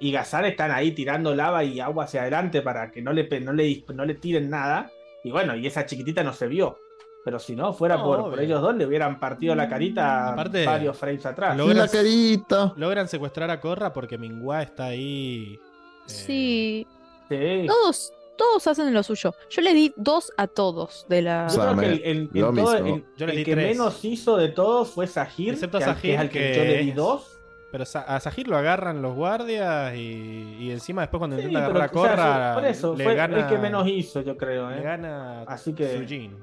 y 0.00 0.10
Gazan 0.12 0.46
están 0.46 0.70
ahí 0.72 0.90
tirando 0.92 1.34
lava 1.34 1.62
y 1.62 1.78
agua 1.78 2.04
hacia 2.04 2.22
adelante 2.22 2.62
para 2.62 2.90
que 2.90 3.00
no 3.02 3.12
le, 3.12 3.28
no 3.40 3.52
le, 3.52 3.84
no 3.94 4.04
le 4.04 4.14
tiren 4.14 4.50
nada. 4.50 4.90
Y 5.22 5.30
bueno, 5.30 5.54
y 5.56 5.66
esa 5.66 5.86
chiquitita 5.86 6.22
no 6.24 6.32
se 6.32 6.46
vio. 6.48 6.78
Pero 7.24 7.38
si 7.38 7.54
no, 7.54 7.72
fuera 7.74 7.96
No, 7.98 8.04
por, 8.04 8.30
por 8.30 8.40
ellos 8.40 8.62
dos, 8.62 8.74
le 8.76 8.86
hubieran 8.86 9.20
partido 9.20 9.54
la 9.54 9.68
carita 9.68 10.32
Aparte, 10.32 10.64
varios 10.64 10.96
frames 10.96 11.26
atrás. 11.26 11.56
lo- 11.56 11.64
Y 11.70 11.74
la 11.74 11.84
Logras- 11.84 11.92
carita. 11.92 12.72
Logran 12.76 13.08
secuestrar 13.08 13.50
a 13.50 13.60
Korra 13.60 13.92
porque 13.92 14.16
Mingua 14.16 14.62
está 14.62 14.86
ahí. 14.86 15.54
eh, 15.56 15.58
Sí, 16.06 16.86
Sí. 17.28 17.66
todos, 17.66 18.12
todos 18.38 18.66
hacen 18.66 18.94
lo 18.94 19.02
suyo. 19.02 19.34
Yo 19.50 19.60
le 19.60 19.74
di 19.74 19.92
dos 19.96 20.32
a 20.38 20.46
todos 20.46 21.04
de 21.10 21.20
la. 21.20 21.46
Yo 21.48 21.60
creo 21.60 21.76
que 21.76 21.86
el, 21.86 22.02
el- 22.04 22.30
lo 22.32 22.48
en 22.48 22.54
todo- 22.54 22.72
mismo. 22.72 22.96
el- 22.96 23.04
Yo 23.18 23.26
le 23.26 23.32
el 23.32 23.38
di 23.40 23.44
que 23.44 23.52
tres. 23.52 23.76
menos 23.76 24.02
hizo 24.04 24.36
de 24.38 24.48
todos 24.48 24.88
fue 24.90 25.06
Sahir, 25.06 25.52
Excepto 25.54 25.78
que, 25.78 25.84
Sahir, 25.84 26.14
es 26.14 26.20
al 26.20 26.28
que, 26.30 26.38
que 26.38 26.54
yo 26.56 26.62
le 26.64 26.78
di 26.78 26.92
dos. 26.92 27.34
Pero 27.70 27.84
Sa- 27.84 28.00
a 28.00 28.18
Sahir 28.18 28.48
lo 28.48 28.56
agarran 28.56 29.02
los 29.02 29.14
guardias 29.14 29.94
y, 29.94 30.56
y 30.58 30.70
encima 30.70 31.02
después 31.02 31.18
cuando 31.18 31.36
Sí, 31.36 31.42
intenta 31.42 31.66
agarrar 31.66 31.82
a 31.82 31.84
o 31.84 31.88
sea, 32.02 32.10
Korra, 32.16 32.52
fue- 32.54 32.62
por 32.62 32.70
eso, 32.70 32.94
le 32.96 33.04
fue 33.04 33.14
gana, 33.14 33.38
el 33.40 33.46
que 33.46 33.58
menos 33.58 33.86
hizo, 33.86 34.22
yo 34.22 34.38
creo. 34.38 34.70
le 34.70 34.78
¿eh? 34.78 34.82
gana 34.82 35.42
Así 35.42 35.74
que- 35.74 35.98
Sujin. 35.98 36.34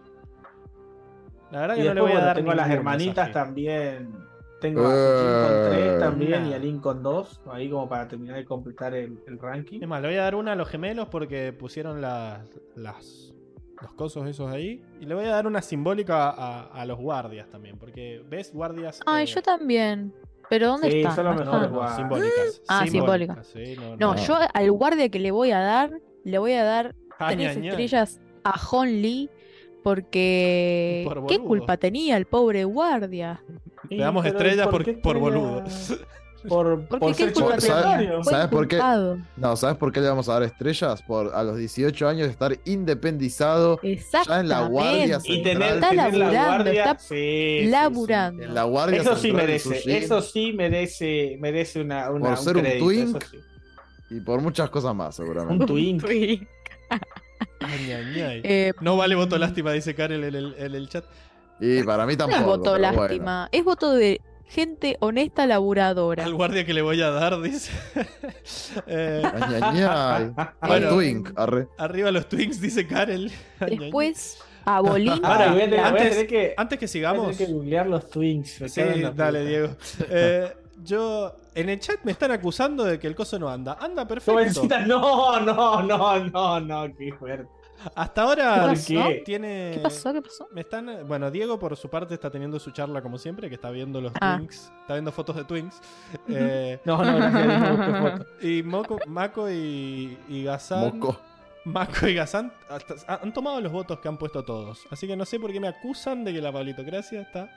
La 1.51 1.61
verdad 1.61 1.75
Y 1.77 1.81
que 1.81 1.87
no 1.87 1.93
le 1.95 2.01
voy 2.01 2.09
a 2.11 2.13
bueno, 2.13 2.25
dar 2.27 2.35
tengo 2.35 2.51
a 2.51 2.55
las 2.55 2.69
hermanitas 2.69 3.15
Sahir. 3.15 3.33
también. 3.33 4.24
Tengo 4.73 4.87
a 4.87 4.91
con 4.91 5.69
tres 5.71 5.93
Eh, 5.93 5.97
también 5.99 6.45
y 6.47 6.53
a 6.53 6.59
Link 6.59 6.81
con 6.81 7.03
dos. 7.03 7.41
Ahí 7.51 7.69
como 7.69 7.87
para 7.89 8.07
terminar 8.07 8.35
de 8.37 8.45
completar 8.45 8.93
el, 8.93 9.19
el 9.27 9.39
ranking. 9.39 9.79
Es 9.81 9.87
más, 9.87 10.01
le 10.01 10.07
voy 10.09 10.17
a 10.17 10.21
dar 10.23 10.35
una 10.35 10.53
a 10.53 10.55
los 10.55 10.67
gemelos 10.67 11.07
porque 11.09 11.53
pusieron 11.53 12.01
las, 12.01 12.47
las 12.75 13.33
los 13.81 13.91
cosos 13.93 14.27
esos 14.27 14.49
ahí. 14.51 14.81
Y 15.01 15.05
le 15.05 15.15
voy 15.15 15.25
a 15.25 15.29
dar 15.29 15.47
una 15.47 15.61
simbólica 15.61 16.29
a, 16.29 16.67
a 16.67 16.85
los 16.85 16.97
guardias 16.97 17.49
también. 17.49 17.77
Porque, 17.77 18.23
¿ves? 18.29 18.53
Guardias. 18.53 19.01
Ay, 19.05 19.23
eh, 19.23 19.27
yo 19.27 19.41
también. 19.41 20.13
Pero 20.49 20.67
¿dónde 20.67 20.91
Sí, 20.91 20.97
están? 20.99 21.15
son 21.15 21.25
los 21.25 21.35
No 21.37 21.41
mejores 21.41 21.71
están. 21.71 21.95
simbólicas. 21.97 22.61
Ah, 22.67 22.85
simbólica. 22.87 23.43
sí, 23.43 23.75
no, 23.77 23.97
No, 23.97 24.13
No. 24.13 24.15
yo 24.15 24.37
al 24.53 24.71
guardia 24.71 25.09
que 25.09 25.19
le 25.19 25.31
voy 25.31 25.51
a 25.51 25.59
dar, 25.59 25.91
le 26.23 26.37
voy 26.37 26.53
a 26.53 26.63
dar 26.63 26.95
Ay, 27.17 27.35
tres 27.35 27.57
estrellas 27.57 28.19
a 28.43 28.53
Hon 28.71 28.87
Lee. 29.01 29.29
Porque. 29.85 31.03
Por 31.05 31.27
¿Qué 31.27 31.37
culpa 31.37 31.77
tenía 31.77 32.17
el 32.17 32.25
pobre 32.25 32.63
guardia? 32.63 33.43
Le 33.87 33.97
damos 33.97 34.25
estrellas 34.25 34.67
¿por 34.67 34.83
por, 34.83 34.99
por 35.01 35.19
boludo. 35.19 35.63
Por, 36.49 36.85
¿Por 36.87 36.99
por 36.99 37.11
qué 37.15 37.17
qué 37.17 37.23
ser 37.25 37.33
culpa 37.33 37.59
¿sabes? 37.61 38.09
¿Sabes 38.25 38.47
por 38.47 38.67
qué? 38.67 38.79
No, 39.37 39.55
¿sabes 39.55 39.77
por 39.77 39.91
qué 39.91 40.01
le 40.01 40.07
vamos 40.09 40.27
a 40.27 40.33
dar 40.33 40.41
estrellas? 40.43 41.03
Por 41.03 41.35
a 41.35 41.43
los 41.43 41.57
18 41.57 42.07
años 42.07 42.25
de 42.25 42.31
estar 42.31 42.57
independizado 42.65 43.79
Exactamente. 43.83 44.41
en 44.41 44.49
la 44.49 44.67
guardia 44.67 45.19
Y 45.23 45.43
central. 45.43 45.43
tener, 45.43 45.73
Está 45.75 45.89
tener 45.91 46.13
la 46.15 46.25
laburando, 46.25 46.63
guardia. 46.63 46.83
está 46.85 46.97
sí, 46.99 47.07
sí, 47.07 47.59
sí. 47.61 47.67
laburando. 47.69 48.43
en 48.43 48.53
la 48.55 48.63
guardia 48.63 49.01
Eso 49.01 49.15
sí 49.17 49.31
merece, 49.33 49.97
eso 49.97 50.21
sí 50.23 50.51
merece, 50.53 51.37
merece 51.39 51.81
una, 51.81 52.09
una 52.09 52.29
Por 52.29 52.37
ser 52.37 52.55
un 52.57 52.63
crédito, 52.63 52.85
twink. 52.85 53.09
eso 53.17 53.19
sí. 53.29 53.37
y 54.15 54.19
por 54.21 54.41
muchas 54.41 54.67
cosas 54.71 54.95
más, 54.95 55.15
seguramente. 55.15 55.63
Un 55.63 55.67
twink. 55.67 56.03
Sí. 57.59 57.65
Ay, 57.65 57.91
ay, 57.91 58.21
ay. 58.21 58.41
Eh, 58.43 58.73
No 58.81 58.97
vale 58.97 59.15
voto 59.15 59.37
lástima, 59.37 59.71
dice 59.71 59.95
Karel 59.95 60.23
en 60.23 60.35
el, 60.35 60.55
en 60.57 60.75
el 60.75 60.89
chat. 60.89 61.05
Y 61.59 61.83
para 61.83 62.05
mí 62.05 62.13
no 62.13 62.17
tampoco. 62.27 62.39
es 62.41 62.45
voto 62.45 62.69
bueno. 62.71 62.91
lástima, 62.91 63.49
es 63.51 63.63
voto 63.63 63.93
de 63.93 64.19
gente 64.47 64.97
honesta 64.99 65.47
laburadora. 65.47 66.23
Al 66.25 66.33
guardia 66.35 66.65
que 66.65 66.73
le 66.73 66.81
voy 66.81 67.01
a 67.01 67.09
dar, 67.09 67.41
dice. 67.41 67.71
Eh, 68.87 69.21
Ay, 69.23 69.55
ay, 69.61 69.83
ay. 69.89 70.31
Al 70.61 70.69
Bueno. 70.69 70.89
Twink, 70.89 71.31
arre. 71.35 71.67
arriba 71.77 72.11
los 72.11 72.27
Twinks, 72.29 72.59
dice 72.61 72.85
Karel. 72.85 73.31
Después, 73.59 74.37
a 74.65 74.81
Bolín. 74.81 75.19
Ahora, 75.23 75.51
voy 75.51 75.61
a 75.61 75.65
tener, 75.65 75.79
voy 75.79 75.79
a 75.79 75.87
antes- 75.87 76.09
tener 76.11 76.27
que, 76.27 76.53
Antes 76.57 76.79
que 76.79 76.85
voy 76.85 76.89
a 76.89 76.91
sigamos. 76.91 77.31
tener 77.37 77.47
que 77.47 77.53
googlear 77.53 77.87
los 77.87 78.09
twins. 78.09 78.61
me 78.61 78.69
Sí, 78.69 78.81
dale, 78.81 79.09
puta. 79.11 79.31
Diego. 79.31 79.75
Eh, 80.09 80.53
yo. 80.85 81.35
En 81.53 81.69
el 81.69 81.79
chat 81.79 81.97
me 82.03 82.11
están 82.11 82.31
acusando 82.31 82.83
de 82.83 82.99
que 82.99 83.07
el 83.07 83.15
coso 83.15 83.37
no 83.39 83.49
anda. 83.49 83.77
Anda 83.79 84.07
perfecto. 84.07 84.33
Jovencita, 84.33 84.79
no, 84.85 85.39
no, 85.41 85.81
no, 85.83 86.19
no, 86.25 86.59
no, 86.59 86.95
qué 86.97 87.11
fuerte. 87.13 87.49
Hasta 87.93 88.21
ahora 88.23 88.73
qué? 88.87 89.21
tiene. 89.25 89.71
¿Qué 89.73 89.79
pasó? 89.81 90.13
¿Qué 90.13 90.21
pasó? 90.21 90.47
Me 90.53 90.61
están, 90.61 91.05
bueno, 91.07 91.29
Diego 91.29 91.59
por 91.59 91.75
su 91.75 91.89
parte 91.89 92.13
está 92.13 92.29
teniendo 92.31 92.57
su 92.59 92.71
charla 92.71 93.01
como 93.01 93.17
siempre, 93.17 93.49
que 93.49 93.55
está 93.55 93.69
viendo 93.69 93.99
los 94.01 94.13
Ah. 94.21 94.37
Twinks, 94.37 94.71
está 94.81 94.93
viendo 94.93 95.11
fotos 95.11 95.35
de 95.35 95.43
Twinks. 95.43 95.81
Eh, 96.29 96.79
No, 96.85 97.03
no, 97.03 97.17
gracias, 97.17 98.21
y 98.41 98.63
Moco, 98.63 98.97
Mako 99.07 99.49
y, 99.51 100.17
y 100.29 100.43
Gazan. 100.45 100.97
Moco. 100.99 101.19
Mako 101.65 102.07
y 102.07 102.17
hasta- 102.17 102.49
han 103.07 103.33
tomado 103.33 103.59
los 103.59 103.71
votos 103.71 103.99
que 103.99 104.07
han 104.07 104.17
puesto 104.17 104.43
todos. 104.43 104.85
Así 104.89 105.05
que 105.07 105.15
no 105.17 105.25
sé 105.25 105.39
por 105.39 105.51
qué 105.51 105.59
me 105.59 105.67
acusan 105.67 106.23
de 106.23 106.31
que 106.33 106.41
la 106.41 106.51
palitocracia 106.53 107.21
está 107.21 107.49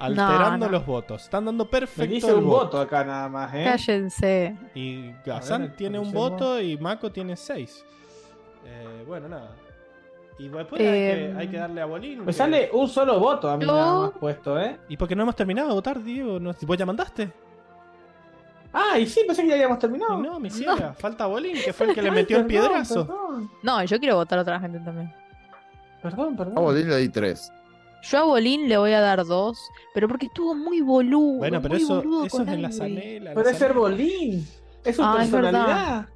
alterando 0.00 0.66
no. 0.66 0.72
los 0.72 0.86
votos. 0.86 1.22
Están 1.22 1.44
dando 1.44 1.64
Me 1.64 1.70
perfecto 1.70 2.14
dice 2.14 2.28
el 2.30 2.36
un 2.36 2.44
voto. 2.46 2.64
voto 2.64 2.80
acá 2.80 3.04
nada 3.04 3.28
más, 3.28 3.54
¿eh? 3.54 3.64
Cállense. 3.64 4.56
Y 4.74 5.12
Gazan 5.24 5.62
ver, 5.62 5.76
tiene 5.76 5.98
un 5.98 6.10
voto 6.12 6.60
y 6.60 6.76
Mako 6.78 7.12
tiene 7.12 7.36
seis. 7.36 7.84
Eh, 8.64 9.04
bueno, 9.06 9.28
nada. 9.28 9.50
Y 10.38 10.48
después 10.48 10.80
hay, 10.80 10.86
que, 10.88 11.24
Em, 11.26 11.36
hay 11.38 11.48
que 11.48 11.56
darle 11.58 11.80
a 11.82 11.84
Bolín. 11.84 12.20
Me 12.20 12.26
que- 12.26 12.32
sale 12.32 12.70
un 12.72 12.88
solo 12.88 13.20
voto 13.20 13.48
a 13.50 13.56
mí 13.58 13.66
Yo- 13.66 13.72
nada 13.76 14.00
más 14.00 14.10
puesto, 14.12 14.58
¿eh? 14.58 14.78
¿Y 14.88 14.96
por 14.96 15.06
qué 15.06 15.14
no 15.14 15.22
hemos 15.24 15.36
terminado 15.36 15.68
de 15.68 15.74
votar, 15.74 16.02
Diego? 16.02 16.40
¿No, 16.40 16.52
¿Vos 16.62 16.76
ya 16.78 16.86
mandaste? 16.86 17.30
Ah, 18.72 18.98
y 18.98 19.06
sí, 19.06 19.22
pensé 19.26 19.42
que 19.42 19.48
ya 19.48 19.54
habíamos 19.54 19.78
Y 19.78 19.80
terminado. 19.80 20.16
no, 20.18 20.38
mi 20.40 20.48
ciega. 20.48 20.94
Falta 20.94 21.26
Bolín, 21.26 21.56
que 21.62 21.72
fue 21.72 21.88
el 21.88 21.94
que 21.94 22.02
le 22.02 22.10
metió 22.10 22.38
el 22.38 22.46
piedrazo. 22.46 23.06
Perdón, 23.06 23.50
No, 23.62 23.82
yo 23.84 23.98
quiero 23.98 24.14
votar 24.16 24.38
a 24.38 24.42
otra 24.42 24.60
gente 24.60 24.78
también. 24.80 25.12
perdón, 26.00 26.36
perdón. 26.36 26.56
A 26.56 26.60
Bolín 26.60 26.88
le 26.88 26.96
di 26.98 27.08
3. 27.08 27.52
Yo 28.02 28.18
a 28.18 28.22
Bolín 28.24 28.68
le 28.68 28.76
voy 28.78 28.92
a 28.92 29.00
dar 29.00 29.24
dos, 29.24 29.58
pero 29.94 30.08
porque 30.08 30.26
estuvo 30.26 30.54
muy 30.54 30.80
boludo. 30.80 31.38
Bueno, 31.38 31.60
pero 31.60 31.74
muy 31.74 31.82
eso, 31.82 31.96
boludo 31.96 32.24
eso 32.26 32.36
con 32.38 32.48
es 32.48 32.54
en 32.54 32.62
la 32.62 32.72
zanela. 32.72 33.32
Es 33.32 33.56
ser 33.58 33.72
Bolín. 33.74 34.46
Es 34.84 34.96
su 34.96 35.02
Ah, 35.04 35.18
es 35.22 35.30
personalidad. 35.30 36.08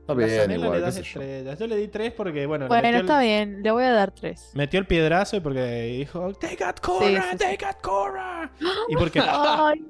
Está 0.00 0.14
bien, 0.14 0.50
igual, 0.50 0.72
le 0.72 0.80
das 0.80 0.96
yo. 0.96 1.02
estrellas. 1.02 1.58
Yo 1.58 1.66
le 1.68 1.76
di 1.76 1.88
tres 1.88 2.12
porque, 2.12 2.44
bueno, 2.46 2.64
le 2.64 2.68
Bueno, 2.68 2.82
metió, 2.82 3.00
está 3.00 3.20
el, 3.22 3.26
bien, 3.28 3.62
le 3.62 3.70
voy 3.70 3.84
a 3.84 3.92
dar 3.92 4.10
tres. 4.10 4.50
metió 4.54 4.80
el 4.80 4.86
piedrazo 4.86 5.36
y 5.36 5.40
porque 5.40 5.82
dijo, 5.98 6.32
Take 6.34 6.64
out 6.64 6.80
Korra, 6.80 7.06
Sí, 7.32 7.38
sí, 7.38 7.64
out 7.64 7.76
Korra. 7.80 8.52
Y 8.88 8.96
porque 8.96 9.20
Ay, 9.24 9.84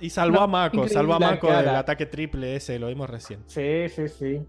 y 0.00 0.10
salvó 0.10 0.36
No, 0.38 0.42
a 0.42 0.46
Mako, 0.48 0.88
salvó 0.88 1.14
a 1.14 1.18
Mako 1.18 1.46
del 1.48 1.68
ataque 1.70 2.06
triple 2.06 2.56
ese, 2.56 2.78
lo 2.78 2.88
vimos 2.88 3.08
recién. 3.08 3.40
Sí, 3.46 3.88
sí, 3.88 4.08
sí. 4.08 4.40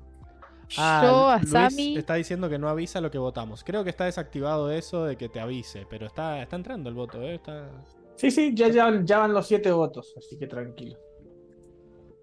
Ah, 0.77 1.01
yo 1.03 1.29
a 1.29 1.37
Luis 1.37 1.49
Sammy. 1.51 1.97
está 1.97 2.15
diciendo 2.15 2.49
que 2.49 2.57
no 2.57 2.69
avisa 2.69 3.01
lo 3.01 3.11
que 3.11 3.17
votamos. 3.17 3.63
Creo 3.63 3.83
que 3.83 3.89
está 3.89 4.05
desactivado 4.05 4.71
eso 4.71 5.05
de 5.05 5.15
que 5.17 5.29
te 5.29 5.39
avise, 5.39 5.85
pero 5.89 6.05
está, 6.07 6.41
está 6.41 6.55
entrando 6.55 6.89
el 6.89 6.95
voto, 6.95 7.21
¿eh? 7.21 7.35
Está 7.35 7.69
Sí, 8.15 8.29
sí, 8.31 8.51
ya, 8.55 8.67
ya, 8.69 9.01
ya 9.03 9.17
van 9.19 9.33
los 9.33 9.47
siete 9.47 9.71
votos, 9.71 10.13
así 10.17 10.37
que 10.37 10.47
tranquilo. 10.47 10.97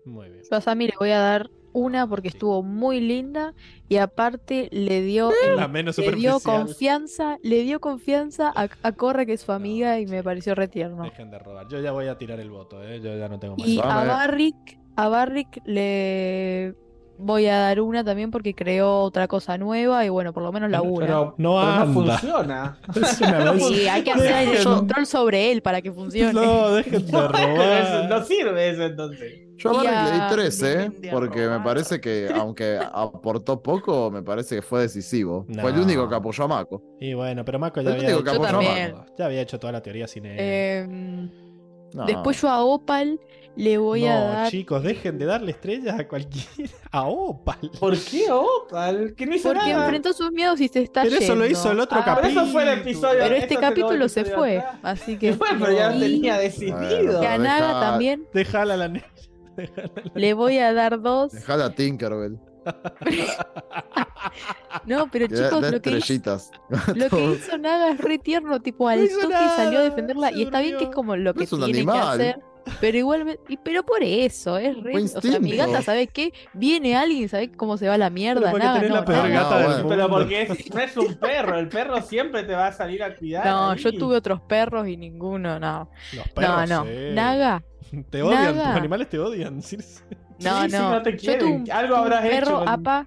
muy 0.04 0.28
bien. 0.30 0.42
Yo 0.50 0.56
a 0.56 0.60
Sammy 0.60 0.86
le 0.86 0.94
voy 0.98 1.10
a 1.10 1.18
dar 1.18 1.50
una 1.72 2.06
porque 2.08 2.30
Sí. 2.30 2.36
estuvo 2.36 2.62
muy 2.64 3.00
linda 3.00 3.54
y 3.88 3.96
aparte 3.98 4.68
le 4.72 5.02
dio, 5.02 5.30
La 5.56 5.68
menos 5.68 5.98
le 5.98 6.10
dio 6.12 6.40
confianza, 6.40 7.38
le 7.42 7.62
dio 7.62 7.80
confianza 7.80 8.52
a, 8.54 8.68
a 8.82 8.92
Corra 8.92 9.24
que 9.26 9.34
es 9.34 9.40
su 9.42 9.52
amiga 9.52 10.00
y 10.00 10.06
me 10.06 10.22
pareció 10.22 10.54
retierno. 10.54 11.04
Dejen 11.04 11.30
de 11.30 11.38
robar. 11.38 11.68
Yo 11.68 11.80
ya 11.80 11.92
voy 11.92 12.06
a 12.08 12.16
tirar 12.18 12.40
el 12.40 12.50
voto, 12.50 12.82
¿eh? 12.82 13.00
Yo 13.00 13.16
ya 13.16 13.28
no 13.28 13.38
tengo 13.38 13.56
más. 13.56 13.68
Y 13.68 13.78
a. 13.78 13.84
Barrick, 14.04 14.78
a 14.96 15.08
Barrick 15.08 15.60
le 15.64 16.74
voy 17.20 17.46
a 17.46 17.58
dar 17.58 17.80
una 17.80 18.02
también 18.04 18.30
porque 18.30 18.54
creó 18.54 19.00
otra 19.00 19.28
cosa 19.28 19.56
nueva 19.58 20.04
y 20.04 20.08
bueno, 20.08 20.32
por 20.32 20.42
lo 20.42 20.52
menos 20.52 20.70
la 20.70 20.82
una. 20.82 21.06
Pero 21.06 21.34
No 21.38 21.56
pero 21.56 21.58
anda. 21.60 21.86
funciona. 22.18 22.78
Una 23.42 23.52
vez- 23.52 23.66
Sí, 23.66 23.88
hay 23.88 24.02
que 24.02 24.10
hacer 24.12 24.56
el 24.56 24.64
control 24.64 25.06
sobre 25.06 25.52
él 25.52 25.62
para 25.62 25.80
que 25.82 25.92
funcione. 25.92 26.32
No, 26.32 26.72
dejen 26.74 27.06
de 27.06 27.12
robar. 27.28 28.08
no 28.08 28.24
sirve 28.24 28.70
eso 28.70 28.82
entonces. 28.84 29.32
Yo 29.56 29.70
a 29.70 29.72
Barrick 29.74 29.92
le 29.92 30.12
di 30.12 30.20
tres, 30.30 30.62
¿eh? 30.62 30.90
Porque 31.12 31.46
me 31.46 31.60
parece 31.60 32.00
que, 32.00 32.30
aunque 32.34 32.78
aportó 32.92 33.62
poco, 33.62 34.10
me 34.10 34.22
parece 34.22 34.56
que 34.56 34.62
fue 34.62 34.80
decisivo. 34.80 35.44
No. 35.48 35.60
Fue 35.60 35.70
el 35.70 35.78
único 35.80 36.08
que 36.08 36.14
apoyó 36.14 36.44
a 36.44 36.48
Mako. 36.48 36.82
Y 36.98 37.12
bueno, 37.12 37.44
pero 37.44 37.58
Mako 37.58 37.82
ya 37.82 37.90
El 37.90 37.96
había, 37.96 38.10
hecho 38.10 38.24
ya 39.18 39.26
había 39.26 39.40
hecho 39.42 39.58
toda 39.60 39.72
la 39.74 39.82
teoría 39.82 40.06
sin 40.06 40.24
él. 40.24 41.30
No. 41.92 42.06
Después 42.06 42.40
yo 42.40 42.48
a 42.48 42.62
Opal 42.64 43.20
le 43.62 43.78
voy 43.78 44.06
a 44.06 44.14
no, 44.18 44.24
dar. 44.26 44.50
chicos, 44.50 44.82
dejen 44.82 45.18
de 45.18 45.26
darle 45.26 45.52
estrellas 45.52 45.98
a 45.98 46.08
cualquiera. 46.08 46.48
A 46.92 47.02
Opal. 47.04 47.70
¿Por 47.78 47.96
qué 47.98 48.30
Opal? 48.30 49.14
Que 49.16 49.26
no 49.26 49.34
hizo 49.36 49.48
Porque 49.52 49.70
nada. 49.70 49.84
enfrentó 49.84 50.12
sus 50.12 50.32
miedos 50.32 50.60
y 50.60 50.68
se 50.68 50.82
está 50.82 51.02
Pero 51.02 51.16
eso 51.16 51.34
lo 51.36 51.46
hizo 51.46 51.70
el 51.70 51.78
otro 51.80 51.98
Ah, 52.00 52.04
Pero 52.04 52.16
capítulo. 52.16 52.42
eso 52.42 52.52
fue 52.52 52.62
el 52.64 52.78
episodio. 52.80 53.18
Pero 53.20 53.34
este 53.36 53.56
capítulo 53.56 54.08
se 54.08 54.24
fue, 54.24 54.58
atrás. 54.58 54.78
así 54.82 55.16
que. 55.18 55.32
Bueno, 55.38 55.58
pero 55.60 55.72
ya 55.72 55.90
lo 55.90 55.96
Y- 55.96 56.00
tenía 56.00 56.38
decidido. 56.38 57.22
Y 57.22 57.26
a 57.26 57.38
Naga 57.38 57.68
Deja- 57.68 57.80
también 57.80 58.26
Déjala 58.34 58.76
la 58.76 58.88
nena. 58.88 59.06
le 60.14 60.34
voy 60.34 60.58
a 60.58 60.72
dar 60.72 61.00
dos. 61.00 61.32
Dejala 61.32 61.66
a 61.66 61.74
Tinkerbell. 61.74 62.38
No, 64.86 65.08
pero 65.10 65.26
chicos, 65.26 65.50
lo 65.52 65.60
que, 65.60 65.66
hizo, 65.90 65.98
estrellitas. 65.98 66.50
lo 66.94 67.08
que 67.08 67.32
hizo 67.34 67.58
Naga 67.58 67.90
es 67.90 67.98
re 67.98 68.18
tierno, 68.18 68.60
tipo 68.60 68.88
al 68.88 69.08
toque 69.08 69.28
nada, 69.28 69.56
salió 69.56 69.78
a 69.80 69.82
defenderla. 69.82 70.32
Y 70.32 70.42
está 70.42 70.60
bien 70.60 70.76
que 70.78 70.84
es 70.84 70.90
como 70.90 71.16
lo 71.16 71.34
que 71.34 71.46
tiene 71.46 71.64
animal. 71.64 72.18
que 72.18 72.28
hacer. 72.30 72.40
Pero 72.80 72.98
igual, 72.98 73.38
y- 73.48 73.56
pero 73.58 73.82
por 73.84 74.02
eso, 74.02 74.56
es 74.58 74.76
re. 74.82 74.96
O 75.02 75.20
sea, 75.20 75.38
mi 75.40 75.56
gata, 75.56 75.82
¿sabes 75.82 76.08
qué? 76.12 76.32
Viene 76.54 76.96
alguien, 76.96 77.28
¿sabes 77.28 77.50
cómo 77.56 77.76
se 77.76 77.88
va 77.88 77.96
la 77.98 78.10
mierda? 78.10 78.50
porque 78.50 78.64
Naga, 78.66 78.74
tenés 78.80 78.90
la 78.94 79.00
no, 79.00 79.04
peor 79.06 79.22
Naga. 79.28 79.34
gata 79.42 79.50
No, 79.50 79.56
del 79.56 79.66
bueno. 79.66 79.78
mundo. 79.82 79.88
Pero 79.96 80.08
porque 80.10 80.42
es- 80.42 80.74
no 80.74 80.80
es 80.80 80.96
un 80.96 81.14
perro, 81.16 81.58
el 81.58 81.68
perro 81.68 82.00
siempre 82.02 82.42
te 82.44 82.54
va 82.54 82.68
a 82.68 82.72
salir 82.72 83.02
a 83.02 83.14
cuidar. 83.14 83.44
No, 83.46 83.70
ahí. 83.70 83.78
yo 83.78 83.92
tuve 83.92 84.16
otros 84.16 84.40
perros 84.42 84.86
y 84.88 84.96
ninguno, 84.96 85.58
no. 85.58 85.90
Los 86.14 86.28
perros, 86.28 86.68
no, 86.68 86.84
no. 86.84 86.90
sí. 86.90 87.14
Naga, 87.14 87.62
Te 88.10 88.22
odian, 88.22 88.44
Naga. 88.56 88.68
tus 88.68 88.76
animales 88.76 89.08
te 89.08 89.18
odian. 89.18 89.60
No, 90.40 90.62
Sí, 90.62 90.70
sí, 90.70 90.76
no. 90.76 90.90
no 90.92 91.02
te 91.02 91.12
Yo 91.12 91.18
quieren. 91.18 91.38
tuve 91.40 91.50
un, 91.52 91.70
Algo 91.70 91.94
un 91.96 92.00
habrás 92.00 92.24
hecho 92.24 92.34
perro, 92.34 92.58
con- 92.60 92.68
Apa, 92.70 93.06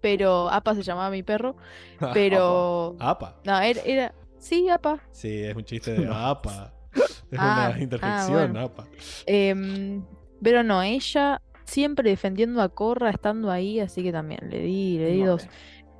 pero 0.00 0.50
Apa 0.50 0.74
se 0.74 0.82
llamaba 0.82 1.08
mi 1.10 1.22
perro, 1.22 1.54
pero 2.12 2.96
Apa. 2.98 3.36
no, 3.44 3.60
era, 3.60 3.80
era 3.84 4.14
sí, 4.38 4.68
Apa. 4.68 4.98
Sí, 5.12 5.42
es 5.44 5.54
un 5.54 5.64
chiste 5.64 5.92
de 5.92 6.08
apa. 6.12 6.72
Es 7.30 7.42
Ah, 7.42 7.44
una 7.44 7.74
ah, 7.74 7.80
interjección, 7.80 8.52
bueno. 8.52 8.60
apa. 8.60 8.90
Em, 9.26 10.06
pero 10.42 10.62
no, 10.62 10.82
ella 10.82 11.42
siempre 11.64 12.10
defendiendo 12.10 12.60
a 12.62 12.68
Corra 12.70 13.10
estando 13.10 13.50
ahí, 13.50 13.80
así 13.80 14.02
que 14.02 14.12
también 14.12 14.40
le 14.50 14.60
di, 14.60 14.98
le 14.98 15.10
di 15.12 15.22
dos. 15.24 15.48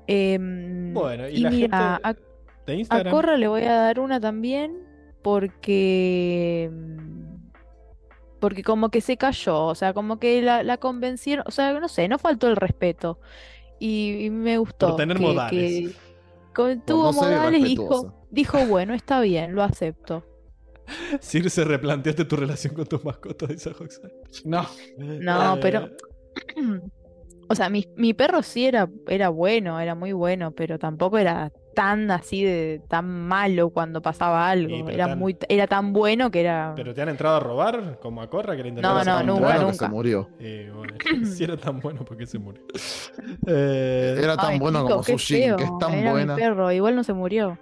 Em, 0.06 0.92
Bueno, 0.92 1.28
y 1.28 1.36
y 1.36 1.40
la 1.40 1.50
mira, 1.50 1.78
gente 1.80 2.00
a, 2.02 2.14
De 2.66 2.86
a. 2.88 3.04
Corra 3.04 3.36
le 3.36 3.48
voy 3.48 3.64
a 3.64 3.74
dar 3.76 4.00
una 4.00 4.20
también 4.20 4.86
porque 5.22 6.70
porque 8.38 8.64
como 8.64 8.90
que 8.90 9.00
se 9.00 9.16
cayó, 9.16 9.66
o 9.66 9.74
sea, 9.74 9.94
como 9.94 10.18
que 10.18 10.42
la, 10.42 10.62
la 10.64 10.78
convencieron, 10.78 11.44
o 11.46 11.50
sea, 11.52 11.78
no 11.78 11.88
sé, 11.88 12.08
no 12.08 12.18
faltó 12.18 12.48
el 12.48 12.56
respeto. 12.56 13.20
Y, 13.78 14.26
y 14.26 14.30
me 14.30 14.58
gustó 14.58 14.94
tener 14.96 15.18
que, 15.18 15.22
modales. 15.22 15.96
que 16.54 16.76
tuvo 16.86 17.12
no 17.12 17.12
modales 17.12 17.62
y 17.64 17.76
dijo, 18.30 18.66
bueno, 18.66 18.94
está 18.94 19.20
bien, 19.20 19.54
lo 19.54 19.62
acepto. 19.62 20.24
Circe, 21.20 21.64
replanteaste 21.64 22.24
tu 22.24 22.36
relación 22.36 22.74
con 22.74 22.86
tus 22.86 23.04
mascotas, 23.04 23.48
dice. 23.48 23.72
No. 24.44 24.66
No, 24.98 25.54
Eh, 25.54 25.58
pero 25.60 25.88
O 27.48 27.54
sea, 27.54 27.68
mi, 27.68 27.86
mi 27.96 28.14
perro 28.14 28.42
sí 28.42 28.64
era, 28.64 28.88
era 29.06 29.28
bueno, 29.28 29.78
era 29.78 29.94
muy 29.94 30.12
bueno, 30.12 30.52
pero 30.52 30.78
tampoco 30.78 31.18
era 31.18 31.50
tan 31.74 32.10
así 32.10 32.42
de 32.44 32.80
tan 32.88 33.06
malo 33.28 33.68
cuando 33.70 34.00
pasaba 34.00 34.48
algo. 34.48 34.74
Sí, 34.88 34.94
Era 34.94 35.08
tan- 35.08 35.18
muy, 35.18 35.36
era 35.50 35.66
tan 35.66 35.92
bueno 35.92 36.30
que 36.30 36.40
era. 36.40 36.72
¿Pero 36.76 36.94
te 36.94 37.02
han 37.02 37.10
entrado 37.10 37.36
a 37.36 37.40
robar 37.40 37.98
como 38.00 38.22
a 38.22 38.30
Corra 38.30 38.56
que 38.56 38.62
le 38.62 38.70
No, 38.72 38.78
intentaron 38.80 39.26
no, 39.26 39.34
un 39.34 39.40
nunca, 39.42 39.58
nunca. 39.58 39.72
se 39.74 39.88
murió. 39.88 40.30
Eh, 40.40 40.70
bueno, 40.74 40.94
si 41.26 41.44
era 41.44 41.56
tan 41.58 41.78
bueno, 41.80 42.04
¿por 42.06 42.16
qué 42.16 42.24
se 42.26 42.38
murió? 42.38 42.62
Eh, 43.46 44.16
Era 44.18 44.36
tan 44.36 44.52
Ay, 44.52 44.58
bueno 44.58 44.84
como 44.86 45.02
qué 45.02 45.18
su 45.18 45.18
Jin, 45.18 45.56
que 45.56 45.64
es 45.64 45.68
feo, 45.68 45.78
tan 45.78 45.92
era 45.94 46.14
mi 46.14 46.26
perro, 46.34 46.72
igual 46.72 46.96
no 46.96 47.04
se 47.04 47.12
murió. 47.12 47.58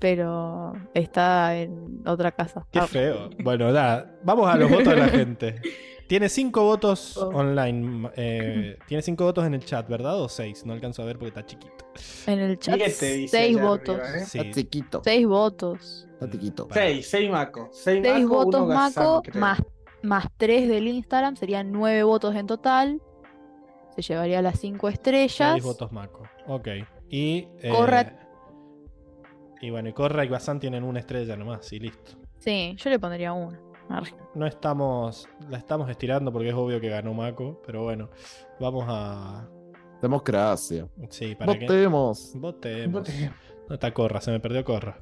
Pero 0.00 0.72
está 0.94 1.56
en 1.56 2.02
otra 2.06 2.32
casa. 2.32 2.66
Qué 2.70 2.80
feo. 2.82 3.30
Bueno, 3.42 3.72
vamos 4.22 4.48
a 4.48 4.56
los 4.56 4.70
votos 4.70 4.88
de 4.88 4.96
la 4.96 5.08
gente. 5.08 5.60
Tiene 6.06 6.28
cinco 6.30 6.62
votos 6.64 7.16
Oh. 7.18 7.28
online. 7.34 8.10
eh, 8.16 8.78
tiene 8.86 9.02
cinco 9.02 9.24
votos 9.24 9.44
en 9.46 9.54
el 9.54 9.64
chat, 9.64 9.86
¿verdad? 9.88 10.18
O 10.20 10.28
seis. 10.28 10.64
No 10.64 10.72
alcanzo 10.72 11.02
a 11.02 11.04
ver 11.04 11.18
porque 11.18 11.28
está 11.28 11.44
chiquito. 11.44 11.84
En 12.26 12.38
el 12.38 12.58
chat, 12.58 12.80
seis 12.88 13.34
allá 13.34 13.62
votos. 13.62 13.98
arriba, 14.00 14.18
¿eh? 14.18 14.24
Sí. 14.26 14.38
Está 14.38 14.52
chiquito. 14.52 15.00
Seis 15.04 15.26
votos. 15.26 16.08
Está 16.12 16.30
chiquito. 16.30 16.68
Para- 16.68 16.80
Seis, 16.82 17.10
seis 17.10 17.30
Mako. 17.30 17.68
Seis, 17.72 18.00
Seis 18.02 18.26
votos 18.26 18.66
creo. 19.24 19.40
más, 19.40 19.62
más 20.02 20.26
tres 20.38 20.68
del 20.68 20.88
Instagram, 20.88 21.36
serían 21.36 21.72
nueve 21.72 22.02
votos 22.04 22.34
en 22.36 22.46
total. 22.46 23.02
Se 23.96 24.02
llevaría 24.02 24.40
las 24.40 24.60
cinco 24.60 24.88
estrellas. 24.88 25.52
Seis 25.54 25.64
votos 25.64 25.92
Mako. 25.92 26.22
Ok. 26.46 26.68
Y. 27.10 27.48
eh, 27.60 27.70
Corra- 27.70 28.27
Y 29.60 29.70
bueno, 29.70 29.88
y 29.88 29.92
Corra 29.92 30.24
y 30.24 30.28
Bazán 30.28 30.60
tienen 30.60 30.84
una 30.84 31.00
estrella 31.00 31.36
nomás 31.36 31.72
y 31.72 31.80
listo. 31.80 32.12
Sí, 32.38 32.74
yo 32.78 32.90
le 32.90 32.98
pondría 32.98 33.32
una. 33.32 33.58
Arre. 33.90 34.14
No 34.34 34.46
estamos. 34.46 35.28
La 35.48 35.58
estamos 35.58 35.88
estirando 35.90 36.30
porque 36.32 36.50
es 36.50 36.54
obvio 36.54 36.80
que 36.80 36.88
ganó 36.90 37.14
Mako. 37.14 37.60
Pero 37.66 37.82
bueno, 37.84 38.10
vamos 38.60 38.84
a. 38.86 39.48
Democracia. 40.02 40.86
Sí, 41.10 41.34
para 41.34 41.54
que. 41.58 41.64
Votemos. 41.66 42.32
Votemos. 42.36 43.00
Vote. 43.02 43.32
No 43.68 43.74
está 43.74 43.92
Corra, 43.92 44.20
se 44.20 44.30
me 44.30 44.40
perdió 44.40 44.64
Corra. 44.64 45.00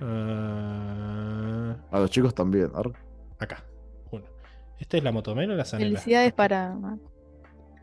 Ah, 0.00 1.76
A 1.90 1.98
los 2.00 2.10
chicos 2.10 2.34
también. 2.34 2.70
Ar- 2.74 2.92
acá. 3.38 3.64
Uno. 4.10 4.24
¿Esta 4.78 4.96
es 4.96 5.04
la 5.04 5.12
Motomel 5.12 5.50
o 5.50 5.54
la 5.54 5.64
Sanela? 5.64 5.90
Felicidades 5.90 6.32
para. 6.32 6.74
Marco. 6.74 7.10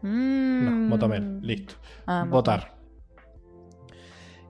No, 0.02 0.10
Mm. 0.10 0.88
Motomel. 0.90 1.42
Listo. 1.42 1.76
Ah, 2.06 2.26
Motomel. 2.26 2.32
Votar. 2.32 2.75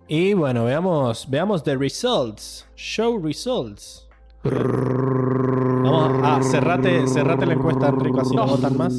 Y 0.08 0.34
bueno, 0.34 0.66
veamos, 0.66 1.30
veamos 1.30 1.64
the 1.64 1.76
results. 1.76 2.68
Show 2.76 3.20
results. 3.24 4.08
Vamos 4.44 6.24
a 6.24 6.42
cerrate, 6.44 7.08
cerrate 7.08 7.46
la 7.46 7.54
encuesta, 7.54 7.88
Enrico, 7.90 8.22
así 8.22 8.36
no 8.36 8.46
votan 8.46 8.78
más. 8.78 8.94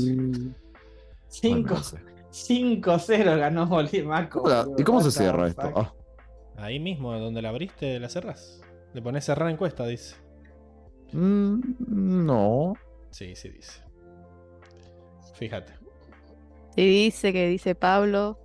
Cinco, 1.29 1.75
Bueno, 1.75 1.77
no 1.77 1.83
sé. 1.83 1.99
5-0 2.31 3.39
ganó 3.39 3.69
Oli 3.71 4.03
Mako. 4.03 4.41
¿Cómo 4.43 4.49
la- 4.55 4.63
boludo. 4.65 4.81
¿Y 4.81 4.85
cómo 4.85 5.01
se 5.01 5.11
cierra 5.11 5.47
esto? 5.47 5.73
Ah, 5.77 5.93
Ahí 6.59 6.81
mismo, 6.81 7.13
donde 7.19 7.41
la 7.43 7.51
abriste, 7.51 7.99
la 8.01 8.09
cerrás. 8.09 8.61
Le 8.93 9.01
pones 9.03 9.25
cerrar 9.25 9.49
encuesta, 9.51 9.87
dice. 9.87 10.17
mm, 11.13 11.61
no. 12.27 12.75
Sí, 13.11 13.35
sí 13.37 13.51
dice. 13.51 13.83
Fíjate. 15.35 15.73
Si 16.75 16.83
dice 16.83 17.33
que 17.33 17.47
dice 17.49 17.75
Pablo, 17.75 18.39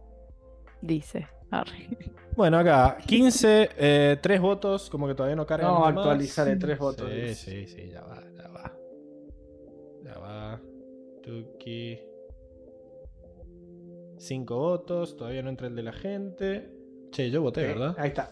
dice. 0.81 1.27
Arre. 1.49 1.89
Bueno, 2.35 2.57
acá, 2.59 2.97
15, 3.05 3.69
eh, 3.77 4.17
3 4.21 4.41
votos, 4.41 4.89
como 4.89 5.07
que 5.07 5.13
todavía 5.15 5.35
no 5.35 5.45
cargan. 5.45 5.67
No, 5.69 5.79
los 5.79 5.87
demás. 5.89 5.97
actualizar 6.05 6.47
de 6.47 6.55
tres 6.55 6.79
votos. 6.79 7.09
Sí, 7.11 7.35
sí, 7.35 7.67
sí, 7.67 7.89
ya 7.91 8.01
va, 8.01 8.23
ya 8.35 8.47
va. 8.47 8.73
Ya 10.03 10.17
va. 10.19 10.61
Tuki. 11.23 11.99
5 14.17 14.55
votos, 14.55 15.17
todavía 15.17 15.41
no 15.41 15.49
entra 15.49 15.67
el 15.67 15.75
de 15.75 15.83
la 15.83 15.93
gente. 15.93 16.69
Che, 17.11 17.29
yo 17.29 17.41
voté, 17.41 17.61
Sí, 17.61 17.67
¿verdad? 17.67 17.95
Ahí 17.97 18.09
está. 18.09 18.29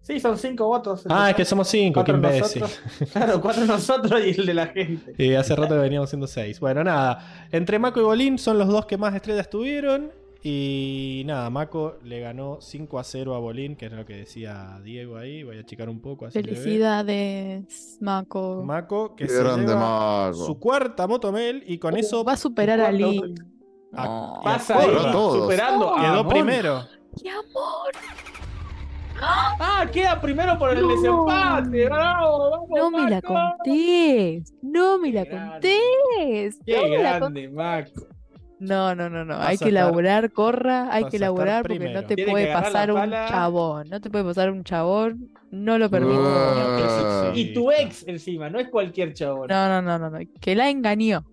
Sí, 0.00 0.20
son 0.20 0.38
cinco 0.38 0.66
votos. 0.68 1.04
en 1.04 1.12
Ah, 1.12 1.14
total. 1.16 1.30
es 1.30 1.36
que 1.36 1.44
somos 1.44 1.68
cinco, 1.68 2.02
qué 2.04 2.12
Cuatro 2.12 2.28
imbécil. 2.30 2.62
nosotros. 2.62 3.10
Claro, 3.12 3.40
cuatro 3.42 3.66
nosotros 3.66 4.20
y 4.24 4.40
el 4.40 4.46
de 4.46 4.54
la 4.54 4.66
gente. 4.68 5.12
Y 5.22 5.34
hace 5.34 5.54
rato 5.54 5.74
que 5.74 5.80
veníamos 5.80 6.08
siendo 6.08 6.26
seis. 6.26 6.60
Bueno, 6.60 6.82
nada. 6.84 7.46
Entre 7.50 7.78
Mako 7.78 8.00
y 8.00 8.04
Bolín 8.04 8.38
son 8.38 8.58
los 8.58 8.68
dos 8.68 8.86
que 8.86 8.96
más 8.96 9.14
estrellas 9.14 9.50
tuvieron. 9.50 10.12
Y 10.42 11.24
nada, 11.26 11.50
Mako 11.50 11.96
le 12.04 12.20
ganó 12.20 12.58
5 12.60 12.98
a 13.00 13.04
0 13.04 13.34
a 13.34 13.38
Bolín, 13.40 13.74
que 13.74 13.86
es 13.86 13.92
lo 13.92 14.06
que 14.06 14.14
decía 14.14 14.80
Diego 14.84 15.16
ahí. 15.16 15.42
Voy 15.42 15.56
a 15.56 15.60
achicar 15.60 15.88
un 15.88 16.00
poco 16.00 16.26
así. 16.26 16.40
Felicidades, 16.40 17.98
Mako. 18.00 18.62
Mako, 18.64 19.16
que 19.16 19.24
Qué 19.24 19.30
se 19.30 19.42
grande 19.42 19.66
lleva 19.72 20.26
Mako. 20.30 20.46
su 20.46 20.58
cuarta 20.60 21.06
Motomel 21.08 21.64
y 21.66 21.78
con 21.78 21.96
eso 21.96 22.22
Va 22.24 22.34
a 22.34 22.36
superar 22.36 22.80
a 22.80 22.88
a- 22.88 22.92
No. 24.04 24.40
Pasa 24.44 24.78
ahí, 24.78 24.86
Pero 24.86 25.00
a 25.00 25.12
todos. 25.12 25.42
superando 25.42 25.96
a 25.96 26.02
quedó 26.02 26.28
primero. 26.28 26.84
¡Qué 27.20 27.30
amor! 27.30 27.92
Ah, 29.20 29.84
queda 29.92 30.20
primero 30.20 30.56
por 30.58 30.70
el 30.76 30.82
No. 30.82 30.88
desempate. 30.88 31.84
Bravo, 31.86 32.50
vamos, 32.50 32.68
No 32.70 32.90
me 32.92 33.10
la 33.10 33.20
contés. 33.20 34.54
No 34.62 34.98
me 34.98 35.12
la 35.12 35.24
contés. 35.24 36.58
Qué 36.64 36.76
No 36.76 36.82
me 36.88 37.02
la 37.02 37.18
con- 37.18 37.34
grande, 37.34 37.48
Maco. 37.48 38.06
No, 38.60 38.94
no, 38.94 39.08
no, 39.08 39.24
no. 39.24 39.38
Vas 39.38 39.48
Hay 39.48 39.58
que 39.58 39.66
estar- 39.66 39.68
elaborar, 39.68 40.32
corra, 40.32 40.88
hay 40.92 41.04
que 41.04 41.16
elaborar 41.18 41.62
porque 41.62 41.78
primero. 41.78 42.00
no 42.02 42.06
te 42.08 42.14
Tiene 42.16 42.30
puede 42.32 42.52
pasar 42.52 42.88
la 42.88 43.04
un 43.04 43.10
chabón. 43.28 43.88
No 43.88 44.00
te 44.00 44.10
puede 44.10 44.24
pasar 44.24 44.50
un 44.50 44.64
chabón. 44.64 45.28
No 45.50 45.78
lo 45.78 45.88
permito. 45.88 47.32
Y 47.34 47.54
tu 47.54 47.70
ex 47.70 48.06
encima, 48.06 48.50
no 48.50 48.58
es 48.58 48.68
cualquier 48.68 49.14
chabón. 49.14 49.46
No, 49.48 49.68
no, 49.68 49.80
no, 49.82 49.98
no, 49.98 50.10
no. 50.10 50.18
Que 50.40 50.54
la 50.54 50.68
engañó. 50.70 51.24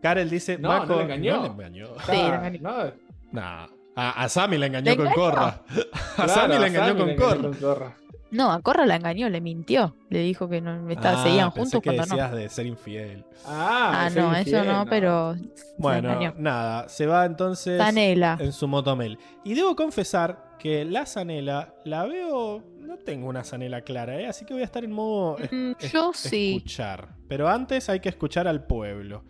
Karel 0.00 0.28
dice, 0.30 0.58
No, 0.58 0.84
no 0.86 0.96
le 0.96 1.02
engañó. 1.02 1.36
no 1.40 1.46
engañó. 1.46 1.86
Sí, 2.06 2.12
la 2.12 2.36
engañó. 2.46 2.60
no, 2.62 2.92
Nah, 3.32 3.66
a, 3.96 4.22
a 4.24 4.28
Sammy 4.28 4.58
le 4.58 4.66
engañó 4.66 4.90
¿Le 4.92 4.96
con? 4.96 5.12
Corra. 5.12 5.62
A 6.16 6.24
claro, 6.26 6.28
Sammy 6.32 6.58
le 6.58 6.64
a 6.64 6.66
engañó 6.68 6.86
Sammy 6.86 6.98
con 6.98 7.06
le 7.08 7.12
engañó 7.14 7.28
Corra. 7.30 7.42
con 7.42 7.54
Corra. 7.54 7.96
No, 8.34 8.50
a 8.52 8.60
Corra 8.60 8.84
la 8.84 8.96
engañó, 8.96 9.28
le 9.28 9.40
mintió. 9.40 9.96
Le 10.10 10.18
dijo 10.20 10.48
que 10.48 10.60
no 10.60 10.90
estaba, 10.90 11.20
Ah, 11.20 11.24
seguían 11.24 11.52
pensé 11.52 11.60
juntos 11.76 11.80
que 11.82 11.96
cuando 11.96 12.16
no. 12.16 12.22
decías 12.22 12.32
de 12.36 12.48
ser 12.48 12.66
infiel. 12.66 13.24
Ah, 13.46 14.06
Ah, 14.06 14.10
no, 14.10 14.34
eso 14.34 14.64
no, 14.64 14.84
pero. 14.90 15.34
se 15.36 15.64
Bueno, 15.78 16.10
engañó. 16.10 16.34
nada, 16.38 16.88
se 16.88 17.06
va 17.06 17.24
entonces 17.26 17.78
Zanela. 17.78 18.36
en 18.40 18.52
su 18.52 18.66
motomel. 18.68 19.18
Y 19.44 19.54
debo 19.54 19.76
confesar 19.76 20.56
que 20.58 20.84
la 20.84 21.06
Zanela 21.06 21.74
la 21.84 22.04
veo. 22.06 22.62
No 22.80 22.96
tengo 22.98 23.28
una 23.28 23.44
Zanela 23.44 23.80
clara, 23.82 24.20
¿eh? 24.20 24.26
así 24.26 24.44
que 24.44 24.52
voy 24.52 24.62
a 24.62 24.66
estar 24.66 24.84
en 24.84 24.92
modo 24.92 25.38
es- 25.38 25.50
Mm, 25.52 25.72
es- 25.78 25.92
yo 25.92 26.10
sí. 26.14 26.56
escuchar. 26.56 27.08
Pero 27.28 27.48
antes 27.48 27.88
hay 27.88 28.00
que 28.00 28.08
escuchar 28.08 28.46
al 28.48 28.66
pueblo. 28.66 29.24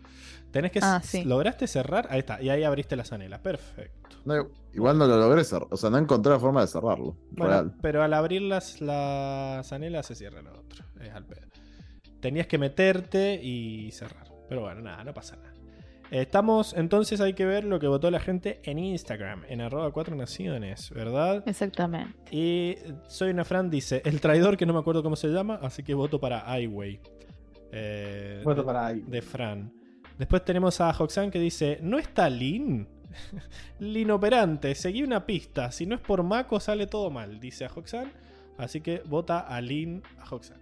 Tenés 0.50 0.70
que. 0.73 0.81
Ah, 0.83 1.00
sí. 1.02 1.24
¿Lograste 1.24 1.66
cerrar? 1.66 2.07
Ahí 2.10 2.20
está, 2.20 2.41
y 2.41 2.49
ahí 2.50 2.62
abriste 2.65 2.97
la 2.97 3.05
Zanela. 3.05 3.42
Perfecto. 3.42 4.16
No, 4.24 4.49
igual 4.74 4.98
no 4.98 5.06
lo 5.06 5.16
logré 5.16 5.44
cerrar. 5.44 5.68
O 5.70 5.76
sea, 5.76 5.90
no 5.90 5.98
encontré 5.98 6.32
la 6.32 6.38
forma 6.38 6.60
de 6.60 6.66
cerrarlo. 6.66 7.16
Bueno, 7.30 7.52
Real. 7.52 7.74
pero 7.80 8.02
al 8.02 8.12
abrir 8.14 8.42
las, 8.42 8.80
la 8.80 9.60
zanela 9.64 10.02
se 10.02 10.14
cierra 10.14 10.42
lo 10.42 10.52
otro. 10.52 10.84
Es 11.00 11.12
al 11.12 11.24
pedo. 11.26 11.46
Tenías 12.20 12.46
que 12.46 12.58
meterte 12.58 13.40
y 13.42 13.90
cerrar. 13.92 14.26
Pero 14.48 14.62
bueno, 14.62 14.80
nada, 14.82 15.04
no 15.04 15.12
pasa 15.14 15.36
nada. 15.36 15.52
Estamos, 16.10 16.74
entonces 16.74 17.20
hay 17.20 17.32
que 17.32 17.44
ver 17.46 17.64
lo 17.64 17.80
que 17.80 17.86
votó 17.88 18.10
la 18.10 18.20
gente 18.20 18.60
en 18.64 18.78
Instagram, 18.78 19.42
en 19.48 19.60
arroba 19.62 19.90
cuatro 19.90 20.14
naciones, 20.14 20.90
¿verdad? 20.90 21.42
Exactamente. 21.46 22.14
Y 22.30 22.76
soy 23.08 23.30
una 23.30 23.44
Fran 23.44 23.68
dice, 23.70 24.00
el 24.04 24.20
traidor 24.20 24.56
que 24.56 24.64
no 24.66 24.72
me 24.74 24.78
acuerdo 24.80 25.02
cómo 25.02 25.16
se 25.16 25.28
llama, 25.28 25.58
así 25.62 25.82
que 25.82 25.94
voto 25.94 26.20
para 26.20 26.44
Highway. 26.58 27.00
Eh, 27.72 28.42
Voto 28.44 28.60
de- 28.60 28.66
para 28.66 28.86
ahí. 28.86 29.00
de 29.00 29.22
Fran. 29.22 29.72
Después 30.18 30.44
tenemos 30.44 30.80
a 30.80 30.90
Hoxan 30.96 31.30
que 31.30 31.40
dice: 31.40 31.78
¿No 31.82 31.98
está 31.98 32.28
Lin? 32.30 32.86
Lin 33.78 34.10
operante, 34.10 34.74
seguí 34.74 35.02
una 35.02 35.26
pista. 35.26 35.70
Si 35.72 35.86
no 35.86 35.94
es 35.94 36.00
por 36.00 36.22
Mako, 36.22 36.60
sale 36.60 36.86
todo 36.86 37.10
mal, 37.10 37.40
dice 37.40 37.64
a 37.64 37.70
Hoxan. 37.74 38.12
Así 38.56 38.80
que 38.80 39.02
vota 39.06 39.40
a 39.40 39.60
Lin 39.60 40.02
a 40.18 40.28
Hoxan. 40.28 40.58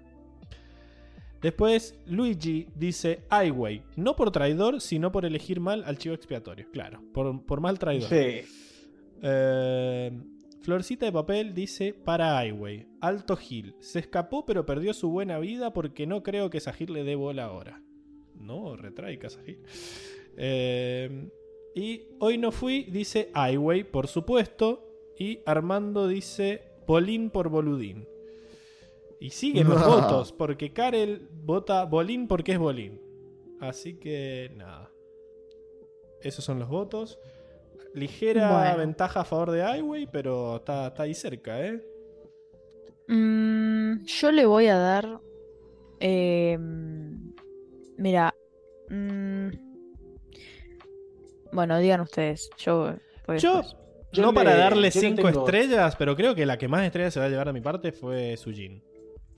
Después 1.41 1.99
Luigi 2.07 2.69
dice: 2.75 3.25
Highway, 3.31 3.83
no 3.97 4.15
por 4.15 4.31
traidor, 4.31 4.81
sino 4.81 5.11
por 5.11 5.25
elegir 5.25 5.61
mal 5.61 5.83
al 5.85 5.99
chivo 5.99 6.15
expiatorio. 6.15 6.67
Claro, 6.73 7.03
por, 7.13 7.45
por 7.45 7.61
mal 7.61 7.79
traidor. 7.79 8.09
Sí. 8.09 8.49
Eh, 9.23 10.13
Florcita 10.63 11.07
de 11.07 11.13
papel 11.13 11.55
dice 11.55 11.93
para 11.93 12.45
Highway, 12.45 12.87
Alto 13.01 13.37
Gil, 13.37 13.75
se 13.81 13.99
escapó 13.99 14.45
pero 14.45 14.65
perdió 14.65 14.95
su 14.95 15.11
buena 15.11 15.41
vida 15.41 15.73
porque 15.73 16.07
no 16.07 16.23
creo 16.23 16.51
que 16.51 16.61
Sahir 16.61 16.89
le 16.91 17.03
dé 17.03 17.17
bola 17.17 17.47
ahora. 17.47 17.83
No, 18.39 18.77
retraica 18.77 19.29
Sahir. 19.29 19.61
Eh, 20.37 21.29
y 21.75 22.03
hoy 22.19 22.39
no 22.39 22.53
fui, 22.53 22.85
dice 22.85 23.31
Highway, 23.35 23.85
por 23.85 24.07
supuesto. 24.09 24.89
Y 25.19 25.41
Armando 25.47 26.09
dice 26.09 26.63
Bolín 26.87 27.31
por 27.31 27.49
Boludín. 27.49 28.07
Y 29.21 29.31
siguen 29.31 29.69
los 29.69 29.85
votos, 29.87 30.33
porque 30.33 30.73
Karel 30.73 31.29
vota 31.45 31.85
Bolín 31.85 32.27
porque 32.27 32.53
es 32.53 32.59
Bolín. 32.59 33.01
Así 33.61 33.95
que 33.95 34.51
nada. 34.57 34.91
Esos 36.21 36.45
son 36.45 36.59
los 36.59 36.69
votos. 36.69 37.19
Ligera 37.95 38.51
Bueno. 38.59 38.79
ventaja 38.79 39.21
a 39.21 39.25
favor 39.25 39.51
de 39.53 39.61
Highway, 39.61 40.09
pero 40.11 40.57
está, 40.57 40.89
está 40.89 41.05
ahí 41.05 41.15
cerca, 41.15 41.65
¿eh? 41.65 41.81
Mm, 43.09 44.05
yo 44.05 44.33
le 44.33 44.47
voy 44.47 44.67
a 44.67 44.77
dar. 44.79 45.21
eh, 46.01 46.59
mira. 47.97 48.35
mm, 48.89 49.32
bueno, 51.53 51.79
digan 51.79 52.01
ustedes. 52.01 52.51
Yo. 52.59 52.95
voy 53.27 53.39
Yo, 53.39 53.57
después. 53.59 53.77
Yo 54.13 54.23
no 54.23 54.29
le- 54.33 54.35
para 54.35 54.57
darle 54.57 54.91
yo 54.91 55.01
le 55.01 55.09
5 55.09 55.23
tengo- 55.29 55.41
estrellas, 55.47 55.97
pero 55.97 56.15
creo 56.17 56.35
que 56.35 56.45
la 56.45 56.59
que 56.59 56.69
más 56.69 56.85
estrellas 56.85 57.15
se 57.15 57.21
va 57.21 57.27
a 57.27 57.29
llevar 57.31 57.47
de 57.47 57.53
mi 57.55 57.61
parte 57.61 57.93
fue 57.93 58.37
Sujin. 58.37 58.83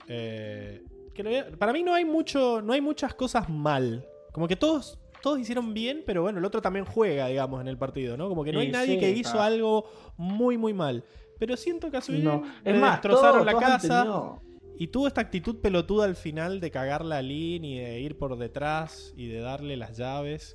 Eh, 0.07 0.83
que 1.13 1.45
para 1.57 1.71
mí 1.71 1.81
no 1.83 1.93
hay 1.93 2.03
mucho, 2.05 2.61
no 2.61 2.73
hay 2.73 2.81
muchas 2.81 3.13
cosas 3.13 3.47
mal. 3.49 4.05
Como 4.33 4.47
que 4.47 4.55
todos, 4.57 4.99
todos 5.21 5.39
hicieron 5.39 5.73
bien, 5.73 6.03
pero 6.05 6.21
bueno, 6.23 6.39
el 6.39 6.45
otro 6.45 6.61
también 6.61 6.85
juega, 6.85 7.27
digamos, 7.27 7.61
en 7.61 7.67
el 7.69 7.77
partido, 7.77 8.17
¿no? 8.17 8.27
Como 8.27 8.43
que 8.43 8.51
no 8.51 8.59
hay 8.59 8.69
nadie 8.69 8.95
sí, 8.95 8.99
que 8.99 9.11
hizo 9.11 9.41
algo 9.41 9.85
muy, 10.17 10.57
muy 10.57 10.73
mal. 10.73 11.03
Pero 11.39 11.55
siento 11.57 11.89
que 11.89 11.97
a 11.97 12.01
Sujin 12.01 12.23
No. 12.23 12.43
le 12.63 12.71
Es 12.71 12.77
más, 12.79 12.93
destrozaron 13.01 13.31
todos- 13.33 13.45
la 13.45 13.51
todos 13.53 13.63
han 13.63 13.71
casa. 13.71 14.01
tenido- 14.01 14.41
Y 14.77 14.87
tuvo 14.87 15.07
esta 15.07 15.21
actitud 15.21 15.61
pelotuda 15.61 16.03
al 16.03 16.17
final 16.17 16.59
de 16.59 16.69
cagar 16.69 17.05
la 17.05 17.21
Lin 17.21 17.63
y 17.63 17.79
de 17.79 18.01
ir 18.01 18.17
por 18.17 18.37
detrás 18.37 19.13
y 19.15 19.27
de 19.29 19.39
darle 19.39 19.77
las 19.77 19.97
llaves. 19.97 20.53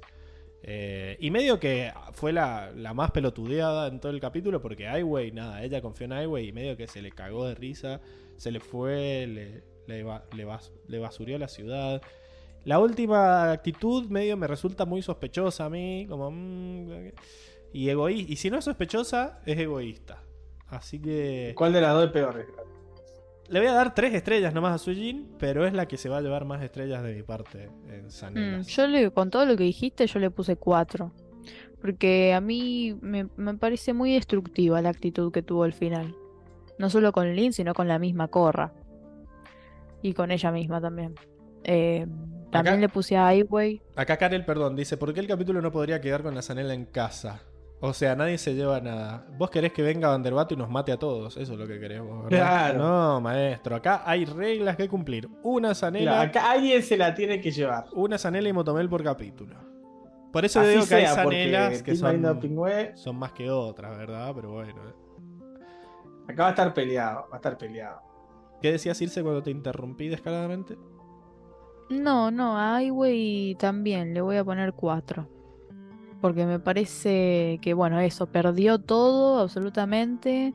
Eh, 0.62 1.16
y 1.20 1.30
medio 1.30 1.58
que 1.58 1.92
fue 2.12 2.32
la, 2.32 2.70
la 2.74 2.92
más 2.92 3.10
pelotudeada 3.12 3.88
en 3.88 3.98
todo 3.98 4.12
el 4.12 4.20
capítulo 4.20 4.60
porque 4.60 4.84
Highway, 4.84 5.32
nada, 5.32 5.64
ella 5.64 5.80
confió 5.80 6.04
en 6.04 6.12
Highway 6.12 6.48
y 6.48 6.52
medio 6.52 6.76
que 6.76 6.86
se 6.86 7.00
le 7.00 7.12
cagó 7.12 7.46
de 7.46 7.54
risa, 7.54 8.00
se 8.36 8.50
le 8.50 8.60
fue, 8.60 9.26
le, 9.26 9.62
le, 9.86 10.04
le 10.88 10.98
basurió 10.98 11.38
la 11.38 11.48
ciudad. 11.48 12.02
La 12.64 12.78
última 12.78 13.52
actitud 13.52 14.08
medio 14.10 14.36
me 14.36 14.46
resulta 14.46 14.84
muy 14.84 15.02
sospechosa 15.02 15.64
a 15.64 15.70
mí, 15.70 16.06
como... 16.08 16.30
mm, 16.30 17.10
y 17.72 17.88
egoísta. 17.88 18.32
Y 18.32 18.36
si 18.36 18.50
no 18.50 18.58
es 18.58 18.64
sospechosa, 18.64 19.40
es 19.46 19.58
egoísta. 19.58 20.22
Así 20.66 21.00
que... 21.00 21.54
¿Cuál 21.56 21.72
de 21.72 21.80
las 21.80 21.94
dos 21.94 22.06
es 22.06 22.12
peor? 22.12 22.46
Le 23.50 23.58
voy 23.58 23.68
a 23.68 23.72
dar 23.72 23.94
tres 23.94 24.14
estrellas 24.14 24.54
nomás 24.54 24.74
a 24.74 24.78
Sujin, 24.78 25.28
pero 25.38 25.66
es 25.66 25.72
la 25.72 25.86
que 25.86 25.96
se 25.96 26.08
va 26.08 26.18
a 26.18 26.20
llevar 26.20 26.44
más 26.44 26.62
estrellas 26.62 27.02
de 27.02 27.14
mi 27.16 27.22
parte 27.22 27.64
en 27.88 28.06
Mm, 28.06 28.10
Sanelas. 28.10 28.66
yo 28.68 28.86
le, 28.86 29.10
con 29.10 29.28
todo 29.30 29.44
lo 29.44 29.56
que 29.56 29.64
dijiste, 29.64 30.06
yo 30.06 30.18
le 30.20 30.30
puse 30.30 30.56
cuatro. 30.56 31.12
Porque 31.80 32.32
a 32.34 32.40
mí 32.40 32.96
me, 33.00 33.26
me 33.36 33.54
parece 33.54 33.92
muy 33.92 34.12
destructiva 34.14 34.80
la 34.82 34.90
actitud 34.90 35.32
que 35.32 35.42
tuvo 35.42 35.64
al 35.64 35.72
final. 35.72 36.14
No 36.78 36.90
solo 36.90 37.10
con 37.12 37.34
Lin, 37.34 37.52
sino 37.52 37.74
con 37.74 37.88
la 37.88 37.98
misma 37.98 38.28
Corra. 38.28 38.72
Y 40.02 40.12
con 40.14 40.30
ella 40.30 40.52
misma 40.52 40.80
también. 40.80 41.14
Eh, 41.64 42.06
también 42.50 42.74
Acá- 42.74 42.80
le 42.80 42.88
puse 42.88 43.16
a 43.16 43.34
Highway. 43.34 43.80
Acá 43.96 44.16
Karel, 44.16 44.44
perdón, 44.44 44.76
dice, 44.76 44.96
¿por 44.96 45.12
qué 45.12 45.20
el 45.20 45.26
capítulo 45.26 45.60
no 45.60 45.72
podría 45.72 46.00
quedar 46.00 46.22
con 46.22 46.34
la 46.34 46.42
Zanela 46.42 46.72
en 46.74 46.84
casa? 46.86 47.42
O 47.82 47.94
sea, 47.94 48.14
nadie 48.14 48.36
se 48.36 48.54
lleva 48.54 48.78
nada. 48.80 49.26
Vos 49.38 49.48
querés 49.50 49.72
que 49.72 49.82
venga 49.82 50.08
Vanderbato 50.08 50.52
y 50.52 50.56
nos 50.56 50.68
mate 50.68 50.92
a 50.92 50.98
todos. 50.98 51.38
Eso 51.38 51.54
es 51.54 51.58
lo 51.58 51.66
que 51.66 51.80
queremos, 51.80 52.24
¿verdad? 52.24 52.28
Claro. 52.38 52.78
No, 52.78 53.20
maestro. 53.22 53.76
Acá 53.76 54.02
hay 54.04 54.26
reglas 54.26 54.76
que 54.76 54.86
cumplir. 54.86 55.28
Una 55.42 55.74
Zanela, 55.74 56.10
Mira, 56.10 56.20
acá 56.20 56.50
alguien 56.50 56.82
se 56.82 56.98
la 56.98 57.14
tiene 57.14 57.40
que 57.40 57.50
llevar. 57.50 57.86
una 57.94 58.18
Zanela 58.18 58.50
y 58.50 58.52
Motomel 58.52 58.88
por 58.88 59.02
capítulo. 59.02 59.56
Por 60.30 60.44
eso 60.44 60.62
digo 60.62 60.86
que 60.86 60.94
hay 60.94 61.06
Zanelas 61.06 61.82
que 61.82 61.96
son, 61.96 62.38
Pingüe, 62.38 62.92
son 62.96 63.16
más 63.16 63.32
que 63.32 63.50
otras, 63.50 63.96
¿verdad? 63.96 64.32
Pero 64.34 64.52
bueno. 64.52 64.74
acá 66.28 66.42
va 66.42 66.48
a 66.48 66.50
estar 66.50 66.74
peleado, 66.74 67.26
va 67.30 67.34
a 67.34 67.36
estar 67.36 67.56
peleado. 67.56 68.00
¿Qué 68.60 68.72
decías, 68.72 69.00
Irse, 69.00 69.22
cuando 69.22 69.42
te 69.42 69.50
interrumpí 69.50 70.08
descaradamente? 70.08 70.76
No, 71.88 72.30
no, 72.30 72.56
a 72.56 72.80
Highway 72.82 73.56
también 73.58 74.12
le 74.14 74.20
voy 74.20 74.36
a 74.36 74.44
poner 74.44 74.74
cuatro. 74.74 75.26
Porque 76.20 76.44
me 76.46 76.58
parece 76.58 77.58
que, 77.62 77.72
bueno, 77.74 77.98
eso, 78.00 78.26
perdió 78.26 78.78
todo 78.78 79.40
absolutamente. 79.40 80.52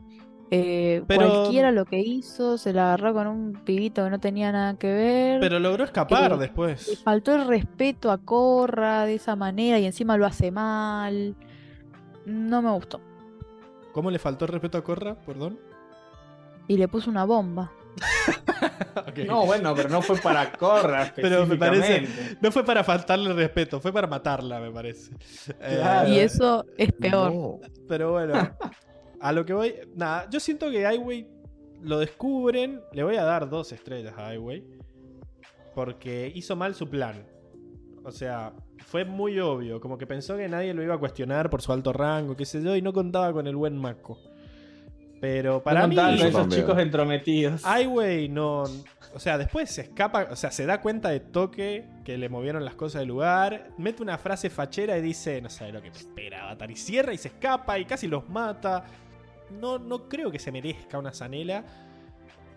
Eh, 0.52 1.04
Pero- 1.08 1.28
Cualquiera 1.28 1.72
lo 1.72 1.86
que 1.86 2.00
hizo, 2.00 2.58
se 2.60 2.72
la 2.72 2.94
agarró 2.94 3.14
con 3.16 3.26
un 3.28 3.54
pibito 3.66 4.04
que 4.04 4.10
no 4.12 4.20
tenía 4.20 4.52
nada 4.52 4.76
que 4.78 4.94
ver. 4.94 5.40
Pero 5.40 5.60
logró 5.60 5.84
escapar 5.84 6.32
Eh, 6.32 6.36
Le 6.36 6.42
después. 6.42 7.02
faltó 7.04 7.34
el 7.34 7.48
respeto 7.48 8.12
a 8.12 8.20
Corra 8.20 9.06
de 9.06 9.16
esa 9.16 9.36
manera 9.36 9.80
y 9.80 9.86
encima 9.86 10.18
lo 10.18 10.26
hace 10.28 10.52
mal. 10.52 11.36
No 12.28 12.62
me 12.62 12.72
gustó. 12.72 13.02
¿Cómo 13.92 14.12
le 14.12 14.20
faltó 14.20 14.46
el 14.46 14.52
respeto 14.52 14.78
a 14.78 14.84
Corra? 14.84 15.16
Perdón. 15.26 15.58
y 16.68 16.78
le 16.78 16.88
puso 16.88 17.10
una 17.12 17.26
bomba. 17.26 17.72
No, 19.28 19.46
bueno, 19.46 19.74
pero 19.76 19.90
no 19.90 20.02
fue 20.02 20.18
para 20.18 20.52
Corra 20.52 21.14
Pero 21.16 21.46
me 21.46 21.56
parece-. 21.58 22.38
No 22.42 22.52
fue 22.52 22.64
para 22.64 22.84
faltarle 22.84 23.34
respeto, 23.34 23.80
fue 23.80 23.92
para 23.94 24.08
matarla, 24.08 24.60
me 24.60 24.72
parece. 24.72 25.12
Eh. 25.60 25.84
Y 26.08 26.20
eso 26.20 26.66
es 26.78 26.92
peor. 26.94 27.34
No. 27.34 27.60
Pero 27.88 28.12
bueno, 28.12 28.56
a 29.20 29.32
lo 29.32 29.46
que 29.46 29.54
voy. 29.54 29.76
Nada, 29.96 30.28
yo 30.30 30.40
siento 30.40 30.70
que 30.70 30.82
Highway 30.82 31.28
lo 31.82 32.00
descubren. 32.00 32.82
Le 32.94 33.04
voy 33.04 33.16
a 33.16 33.24
dar 33.24 33.50
dos 33.50 33.72
estrellas 33.72 34.14
a 34.18 34.34
Highway. 34.34 34.64
Porque 35.74 36.32
hizo 36.34 36.56
mal 36.56 36.76
su 36.76 36.90
plan. 36.90 37.26
O 38.04 38.12
sea, 38.12 38.54
fue 38.86 39.04
muy 39.04 39.40
obvio. 39.40 39.82
Como 39.82 39.98
que 39.98 40.08
pensó 40.08 40.38
que 40.38 40.48
nadie 40.48 40.74
lo 40.74 40.84
iba 40.84 40.96
a 40.96 41.00
cuestionar 41.00 41.50
por 41.50 41.62
su 41.62 41.74
alto 41.74 41.92
rango, 41.92 42.36
qué 42.36 42.46
sé 42.46 42.62
yo, 42.62 42.76
y 42.76 42.82
no 42.82 42.94
contaba 42.94 43.34
con 43.34 43.48
el 43.48 43.56
buen 43.56 43.78
Mako. 43.78 44.20
Pero 45.26 45.64
para 45.64 45.82
No 45.82 45.88
mí. 45.88 45.96
esos 46.22 46.34
también. 46.34 46.62
chicos 46.62 46.78
entrometidos. 46.78 47.64
Highway 47.64 48.30
no. 48.30 48.62
O 49.16 49.20
sea, 49.20 49.40
después 49.40 49.72
se 49.72 49.82
escapa, 49.82 50.28
o 50.30 50.36
sea, 50.36 50.52
se 50.52 50.68
da 50.68 50.82
cuenta 50.82 51.10
de 51.10 51.20
toque 51.20 51.88
que 52.04 52.16
le 52.20 52.30
movieron 52.30 52.64
las 52.64 52.76
cosas 52.76 53.00
del 53.00 53.08
lugar, 53.08 53.70
mete 53.80 54.04
una 54.04 54.20
frase 54.20 54.52
fachera 54.52 54.96
y 55.00 55.02
dice, 55.02 55.42
no 55.42 55.50
sabe 55.50 55.72
lo 55.72 55.82
que 55.82 55.90
me 55.90 55.98
espera, 55.98 56.44
Avatar, 56.44 56.70
y 56.70 56.76
cierra 56.76 57.12
y 57.12 57.18
se 57.18 57.30
escapa 57.30 57.80
y 57.80 57.86
casi 57.86 58.08
los 58.08 58.30
mata. 58.30 58.84
No, 59.60 59.80
no 59.80 60.08
creo 60.08 60.30
que 60.30 60.38
se 60.38 60.52
merezca 60.52 61.00
una 61.00 61.12
zanela. 61.12 61.64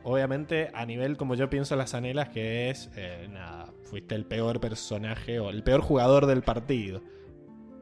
Obviamente, 0.05 0.71
a 0.75 0.85
nivel 0.85 1.17
como 1.17 1.37
yo 1.37 1.49
pienso 1.49 1.75
las 1.75 1.91
zanelas, 1.91 2.29
que 2.29 2.69
es, 2.69 2.91
eh, 2.97 3.29
nada, 3.31 3.73
fuiste 3.85 4.15
el 4.15 4.27
peor 4.27 4.61
personaje 4.61 5.41
o 5.41 5.49
el 5.49 5.63
peor 5.63 5.81
jugador 5.81 6.27
del 6.27 6.43
partido. 6.43 7.01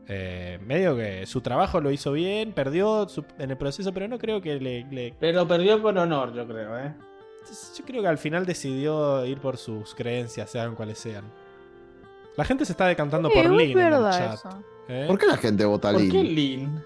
Eh, 0.08 0.58
medio 0.64 0.96
que 0.96 1.26
su 1.26 1.40
trabajo 1.40 1.80
lo 1.80 1.90
hizo 1.90 2.12
bien, 2.12 2.52
perdió 2.52 3.08
su- 3.08 3.24
en 3.38 3.50
el 3.50 3.56
proceso, 3.56 3.92
pero 3.92 4.06
no 4.06 4.18
creo 4.18 4.40
que 4.40 4.60
le- 4.60 4.86
le 4.90 5.14
Pero 5.18 5.48
perdió 5.48 5.82
con 5.82 5.98
honor, 5.98 6.32
yo 6.32 6.46
creo, 6.46 6.78
¿eh? 6.78 6.94
yo 7.78 7.84
creo 7.84 8.02
que 8.02 8.08
al 8.08 8.18
final 8.18 8.44
decidió 8.46 9.24
ir 9.24 9.38
por 9.38 9.56
sus 9.56 9.94
creencias, 9.94 10.50
sean 10.50 10.74
cuales 10.76 10.98
sean. 10.98 11.24
La 12.36 12.44
gente 12.44 12.64
se 12.64 12.72
está 12.72 12.86
decantando 12.86 13.28
Sí, 13.30 13.34
por 13.36 13.44
es 13.46 13.50
Lin 13.52 13.78
en 13.78 13.92
el 13.92 14.10
chat. 14.10 14.34
eso. 14.34 14.48
¿eh? 14.88 15.04
¿Por 15.08 15.18
qué 15.18 15.26
la 15.26 15.36
gente 15.36 15.64
vota 15.64 15.90
¿Por 15.92 16.00
Lin? 16.00 16.10
qué 16.12 16.22
Lin? 16.22 16.82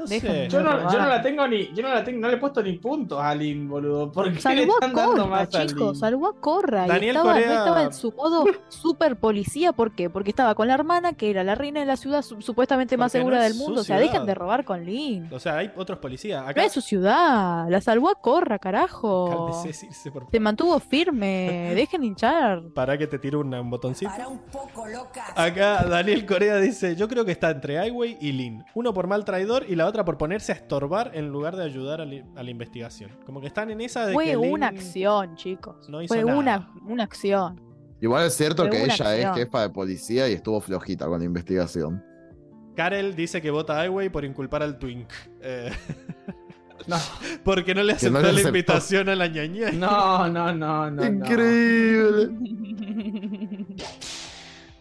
No 0.00 0.06
sé. 0.06 0.48
Yo 0.48 0.60
no, 0.62 0.92
yo 0.92 0.98
no 0.98 1.06
la 1.06 1.22
tengo 1.22 1.46
ni. 1.48 1.72
Yo 1.74 1.82
no 1.82 1.88
la 1.90 2.02
tengo, 2.04 2.20
no 2.20 2.28
le 2.28 2.34
he 2.34 2.36
puesto 2.38 2.62
ni 2.62 2.72
puntos 2.74 3.20
a 3.20 3.34
Lin, 3.34 3.68
boludo. 3.68 4.10
¿Por 4.12 4.26
qué 4.26 4.30
le 4.34 4.40
Salvó 4.40 4.72
a 4.72 4.74
están 4.76 4.94
dando 4.94 5.12
Corra, 5.22 5.26
más 5.26 5.48
chicos, 5.48 5.98
salvó 5.98 6.26
a 6.28 6.40
Corra. 6.40 6.86
Daniel 6.86 7.04
y 7.04 7.08
estaba, 7.08 7.32
Corea- 7.32 7.46
no 7.48 7.54
estaba 7.54 7.82
en 7.84 7.92
su 7.92 8.12
modo 8.12 8.44
super 8.68 9.16
policía, 9.16 9.72
¿por 9.72 9.92
qué? 9.94 10.10
Porque 10.10 10.30
estaba 10.30 10.54
con 10.54 10.68
la 10.68 10.74
hermana, 10.74 11.12
que 11.12 11.30
era 11.30 11.44
la 11.44 11.54
reina 11.54 11.80
de 11.80 11.86
la 11.86 11.96
ciudad 11.96 12.22
su- 12.22 12.40
supuestamente 12.40 12.96
más 12.96 13.12
Porque 13.12 13.18
no 13.18 13.30
segura 13.30 13.42
del 13.42 13.54
mundo. 13.54 13.80
O 13.80 13.84
sea, 13.84 13.98
dejen 13.98 14.26
de 14.26 14.34
robar 14.34 14.64
con 14.64 14.84
Lin. 14.84 15.28
O 15.32 15.38
sea, 15.38 15.58
hay 15.58 15.70
otros 15.76 15.98
policías. 15.98 16.42
No 16.42 16.48
Acá. 16.48 16.64
es 16.64 16.72
su 16.72 16.80
ciudad, 16.80 17.68
la 17.68 17.80
salvó 17.80 18.08
a 18.10 18.14
Corra, 18.14 18.58
carajo. 18.58 19.50
Cálmese, 19.52 19.72
Circe, 19.86 20.10
por 20.10 20.22
favor. 20.22 20.30
Se 20.32 20.40
mantuvo 20.40 20.78
firme, 20.80 21.72
dejen 21.74 22.00
de 22.02 22.06
hinchar. 22.08 22.62
Para 22.74 22.96
que 22.98 23.06
te 23.06 23.18
tire 23.18 23.36
una- 23.36 23.60
un 23.60 23.70
botoncito. 23.70 24.10
Para 24.10 24.28
un 24.28 24.38
poco 24.40 24.86
loca. 24.86 25.24
Acá 25.36 25.84
Daniel 25.84 26.26
Corea 26.26 26.56
dice: 26.56 26.96
Yo 26.96 27.08
creo 27.08 27.24
que 27.24 27.32
está 27.32 27.50
entre 27.50 27.74
Highway 27.86 28.16
y 28.20 28.32
Lin. 28.32 28.64
Uno 28.74 28.92
por 28.94 29.06
mal 29.06 29.24
traidor 29.24 29.64
y 29.68 29.74
la 29.76 29.86
otra 29.90 30.04
por 30.04 30.16
ponerse 30.16 30.52
a 30.52 30.54
estorbar 30.54 31.10
en 31.14 31.28
lugar 31.28 31.54
de 31.56 31.64
ayudar 31.64 32.00
a, 32.00 32.04
li- 32.04 32.24
a 32.34 32.42
la 32.42 32.50
investigación. 32.50 33.10
Como 33.26 33.40
que 33.40 33.46
están 33.48 33.70
en 33.70 33.80
esa 33.82 34.06
de 34.06 34.14
Fue 34.14 34.24
que 34.24 34.36
Lin 34.36 34.52
una 34.52 34.68
acción, 34.68 35.36
chicos. 35.36 35.88
no 35.88 36.00
hizo 36.02 36.14
Fue 36.14 36.24
nada. 36.24 36.38
una, 36.38 36.72
una 36.86 37.04
acción. 37.04 37.60
Igual 38.00 38.26
es 38.26 38.34
cierto 38.34 38.62
Fue 38.62 38.70
que 38.70 38.84
ella 38.84 38.94
es 38.94 39.00
acción. 39.00 39.34
jefa 39.34 39.62
de 39.62 39.70
policía 39.70 40.28
y 40.28 40.32
estuvo 40.32 40.60
flojita 40.60 41.06
con 41.06 41.18
la 41.18 41.24
investigación. 41.26 42.02
Karel 42.74 43.14
dice 43.14 43.42
que 43.42 43.50
vota 43.50 43.78
a 43.78 43.84
Highway 43.84 44.08
por 44.08 44.24
inculpar 44.24 44.62
al 44.62 44.78
Twink. 44.78 45.10
Eh, 45.42 45.70
No, 46.86 46.96
porque 47.44 47.74
no 47.74 47.82
le 47.82 47.92
no 47.92 47.96
aceptó 47.96 48.16
le 48.20 48.22
la 48.22 48.30
aceptó. 48.30 48.48
invitación 48.48 49.08
a 49.10 49.14
la 49.14 49.26
ñaña. 49.26 49.70
no, 49.70 50.26
no, 50.28 50.54
no, 50.54 50.90
no. 50.90 51.04
Increíble. 51.06 52.30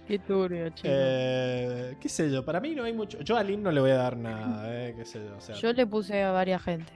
Qué 0.09 0.17
turbio, 0.17 0.67
chicos. 0.69 0.91
Eh, 0.91 1.95
qué 2.01 2.09
sé 2.09 2.31
yo, 2.31 2.43
para 2.43 2.59
mí 2.59 2.73
no 2.73 2.83
hay 2.83 2.93
mucho. 2.93 3.19
Yo 3.19 3.37
a 3.37 3.43
Lin 3.43 3.61
no 3.61 3.71
le 3.71 3.79
voy 3.79 3.91
a 3.91 3.95
dar 3.97 4.17
nada, 4.17 4.63
eh, 4.87 4.95
qué 4.97 5.05
sé 5.05 5.19
yo. 5.23 5.37
O 5.37 5.39
sea, 5.39 5.53
Yo 5.55 5.71
le 5.71 5.85
puse 5.85 6.23
a 6.23 6.31
varias 6.31 6.63
gente. 6.63 6.91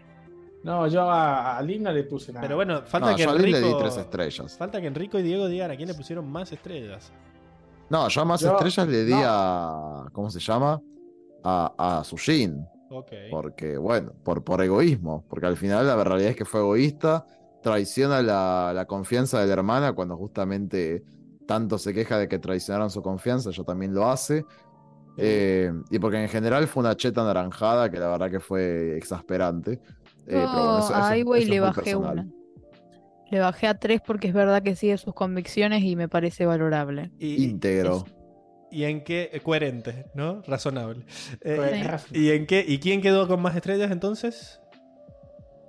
No, 0.63 0.87
yo 0.87 1.01
a, 1.11 1.57
a 1.57 1.61
Lin 1.61 1.83
no 1.83 1.91
le 1.91 2.03
puse 2.05 2.31
nada. 2.33 2.41
pero 2.41 2.55
bueno, 2.55 2.81
falta 2.81 3.11
No, 3.11 3.15
que 3.15 3.23
yo 3.23 3.29
a 3.29 3.33
Lin 3.35 3.41
le 3.51 3.59
di 3.59 3.65
Enrico. 3.65 3.77
tres 3.77 3.97
estrellas. 3.97 4.57
Falta 4.57 4.81
que 4.81 4.87
Enrico 4.87 5.19
y 5.19 5.21
Diego 5.21 5.47
digan 5.47 5.69
a 5.69 5.75
quién 5.75 5.87
le 5.89 5.93
pusieron 5.93 6.27
más 6.27 6.51
estrellas. 6.51 7.11
No, 7.89 8.07
yo 8.07 8.21
a 8.21 8.25
más 8.25 8.41
Yo- 8.41 8.51
estrellas 8.53 8.87
le 8.87 9.05
di 9.05 9.11
no. 9.13 9.21
a. 9.23 10.09
¿Cómo 10.11 10.31
se 10.31 10.39
llama? 10.39 10.81
A, 11.43 11.99
a 11.99 12.03
Sushin. 12.03 12.65
Ok. 12.89 13.11
Porque, 13.29 13.77
bueno, 13.77 14.13
por, 14.23 14.43
por 14.43 14.59
egoísmo. 14.63 15.23
Porque 15.29 15.45
al 15.45 15.57
final 15.57 15.85
la 15.85 16.03
realidad 16.03 16.31
es 16.31 16.35
que 16.35 16.45
fue 16.45 16.61
egoísta. 16.61 17.27
Traiciona 17.61 18.21
la, 18.23 18.71
la 18.73 18.85
confianza 18.85 19.39
de 19.39 19.47
la 19.47 19.53
hermana 19.53 19.93
cuando 19.93 20.17
justamente 20.17 21.03
tanto 21.53 21.77
se 21.77 21.93
queja 21.93 22.17
de 22.17 22.27
que 22.27 22.39
traicionaron 22.39 22.89
su 22.89 23.01
confianza. 23.01 23.49
Ella 23.51 23.63
también 23.63 23.93
lo 23.93 24.09
hace. 24.09 24.43
Eh, 25.17 25.71
y 25.91 25.99
porque 25.99 26.19
en 26.21 26.27
general 26.27 26.67
fue 26.67 26.81
una 26.81 26.95
cheta 26.97 27.23
naranjada 27.23 27.91
que 27.91 27.99
la 27.99 28.07
verdad 28.07 28.31
que 28.31 28.39
fue 28.39 28.97
exasperante. 28.97 29.73
Eh, 29.73 29.79
pero 30.25 30.51
bueno, 30.51 30.79
eso- 30.79 30.89
Yo 30.89 30.95
eso- 30.95 31.03
a 31.03 31.15
Highway 31.17 31.43
eso 31.43 31.51
le 31.51 31.59
bajé 31.59 31.81
personal. 31.81 32.13
una. 32.19 32.27
Le 33.29 33.39
bajé 33.39 33.67
a 33.67 33.77
tres 33.79 34.01
porque 34.05 34.27
es 34.29 34.33
verdad 34.33 34.63
que 34.63 34.75
sigue 34.75 34.97
sus 34.97 35.13
convicciones 35.13 35.83
y 35.83 35.95
me 35.95 36.07
parece 36.07 36.45
valorable. 36.47 37.11
Y, 37.19 37.43
Íntegro. 37.45 38.05
y 38.71 38.83
en 38.85 39.03
qué. 39.03 39.29
eh, 39.31 39.39
Coherente, 39.39 40.05
¿no? 40.15 40.41
Razonable. 40.47 41.05
Eh, 41.41 41.97
¿Y 42.11 42.29
en 42.31 42.47
qué? 42.47 42.65
¿Y 42.67 42.79
quién 42.79 43.01
quedó 43.01 43.27
con 43.27 43.39
más 43.41 43.55
estrellas 43.55 43.91
entonces? 43.91 44.59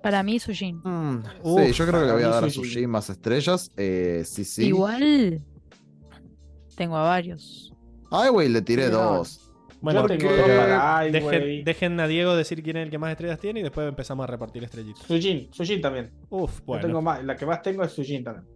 Para 0.02 0.22
mí, 0.22 0.38
Sujin. 0.38 0.76
Mm, 0.84 1.22
sí, 1.42 1.72
yo 1.72 1.86
creo 1.86 2.00
que 2.00 2.06
le 2.06 2.12
voy 2.12 2.22
a 2.22 2.28
dar 2.28 2.44
a 2.44 2.50
Sushin. 2.50 2.64
Sushin 2.64 2.90
más 2.90 3.08
estrellas. 3.08 3.70
Eh, 3.76 4.22
sí, 4.26 4.44
sí. 4.44 4.66
Igual 4.66 5.42
tengo 6.76 6.96
a 6.96 7.02
varios. 7.02 7.72
Ay, 8.10 8.30
güey, 8.30 8.48
le 8.48 8.62
tiré 8.62 8.88
No. 8.88 9.16
dos. 9.16 9.40
Bueno, 9.80 10.00
yo 10.02 10.06
tengo 10.16 10.32
dos 10.34 10.46
para 10.48 10.96
Ai, 10.98 11.10
dejen, 11.12 11.64
dejen 11.64 12.00
a 12.00 12.06
Diego 12.06 12.34
decir 12.36 12.62
quién 12.62 12.78
es 12.78 12.84
el 12.84 12.90
que 12.90 12.96
más 12.98 13.10
estrellas 13.10 13.38
tiene 13.38 13.60
y 13.60 13.62
después 13.62 13.86
empezamos 13.86 14.24
a 14.24 14.26
repartir 14.26 14.64
estrellitas. 14.64 15.04
Sujin, 15.06 15.52
Sujin 15.52 15.80
también. 15.82 16.10
Uf, 16.30 16.58
Yo 16.60 16.64
bueno. 16.64 16.86
tengo 16.86 17.02
más, 17.02 17.22
la 17.22 17.36
que 17.36 17.44
más 17.44 17.60
tengo 17.60 17.82
es 17.82 17.92
Sujin 17.92 18.24
también. 18.24 18.46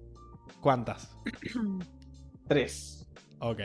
¿Cuántas? 0.60 1.14
Tres. 2.48 3.06
Ok. 3.40 3.60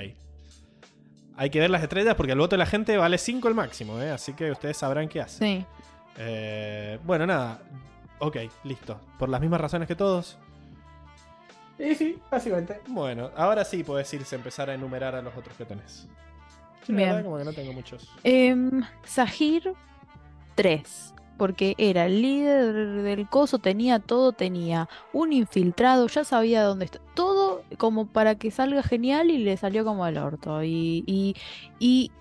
Hay 1.36 1.50
que 1.50 1.60
ver 1.60 1.70
las 1.70 1.82
estrellas 1.82 2.16
porque 2.16 2.34
el 2.34 2.38
voto 2.40 2.56
de 2.56 2.60
la 2.60 2.66
gente 2.66 2.96
vale 2.98 3.18
5 3.18 3.48
el 3.48 3.56
máximo, 3.56 4.00
¿eh? 4.02 4.12
así 4.12 4.34
que 4.34 4.52
ustedes 4.52 4.78
sabrán 4.78 5.08
qué 5.08 5.22
hacer. 5.22 5.48
Sí. 5.62 5.66
Eh, 6.18 7.00
bueno, 7.06 7.26
nada. 7.26 7.62
Ok, 8.20 8.38
listo. 8.66 9.00
Por 9.18 9.30
las 9.30 9.42
mismas 9.42 9.60
razones 9.62 9.88
que 9.88 9.96
todos. 9.96 10.38
Y 11.84 11.96
sí, 11.96 12.20
básicamente. 12.32 12.80
Bueno, 12.88 13.32
ahora 13.36 13.66
sí 13.66 13.84
puedes 13.84 14.14
irse 14.14 14.36
a 14.36 14.38
empezar 14.38 14.70
a 14.70 14.74
enumerar 14.74 15.16
a 15.16 15.22
los 15.22 15.36
otros 15.36 15.56
que 15.58 15.66
tenés. 15.66 16.08
Yo, 16.88 16.94
la 16.94 16.98
Bien. 16.98 17.10
verdad, 17.10 17.24
como 17.24 17.38
que 17.38 17.44
no 17.46 17.54
tengo 17.54 17.74
muchos. 17.74 18.10
Em, 18.24 18.84
Sahir, 19.04 19.74
3. 20.56 21.14
Porque 21.38 21.74
era 21.80 22.06
el 22.06 22.22
líder 22.22 23.02
del 23.02 23.28
coso, 23.28 23.58
tenía 23.58 24.00
todo, 24.00 24.34
tenía 24.34 24.88
un 25.14 25.34
infiltrado, 25.34 26.08
ya 26.08 26.24
sabía 26.24 26.64
dónde 26.64 26.86
está. 26.86 27.00
Todo 27.16 27.64
como 27.78 28.06
para 28.08 28.36
que 28.36 28.52
salga 28.52 28.84
genial 28.84 29.32
y 29.32 29.40
le 29.40 29.58
salió 29.58 29.84
como 29.84 30.06
al 30.06 30.18
orto. 30.20 30.64
Y, 30.64 31.04
y, 31.08 31.36
y 31.80 32.12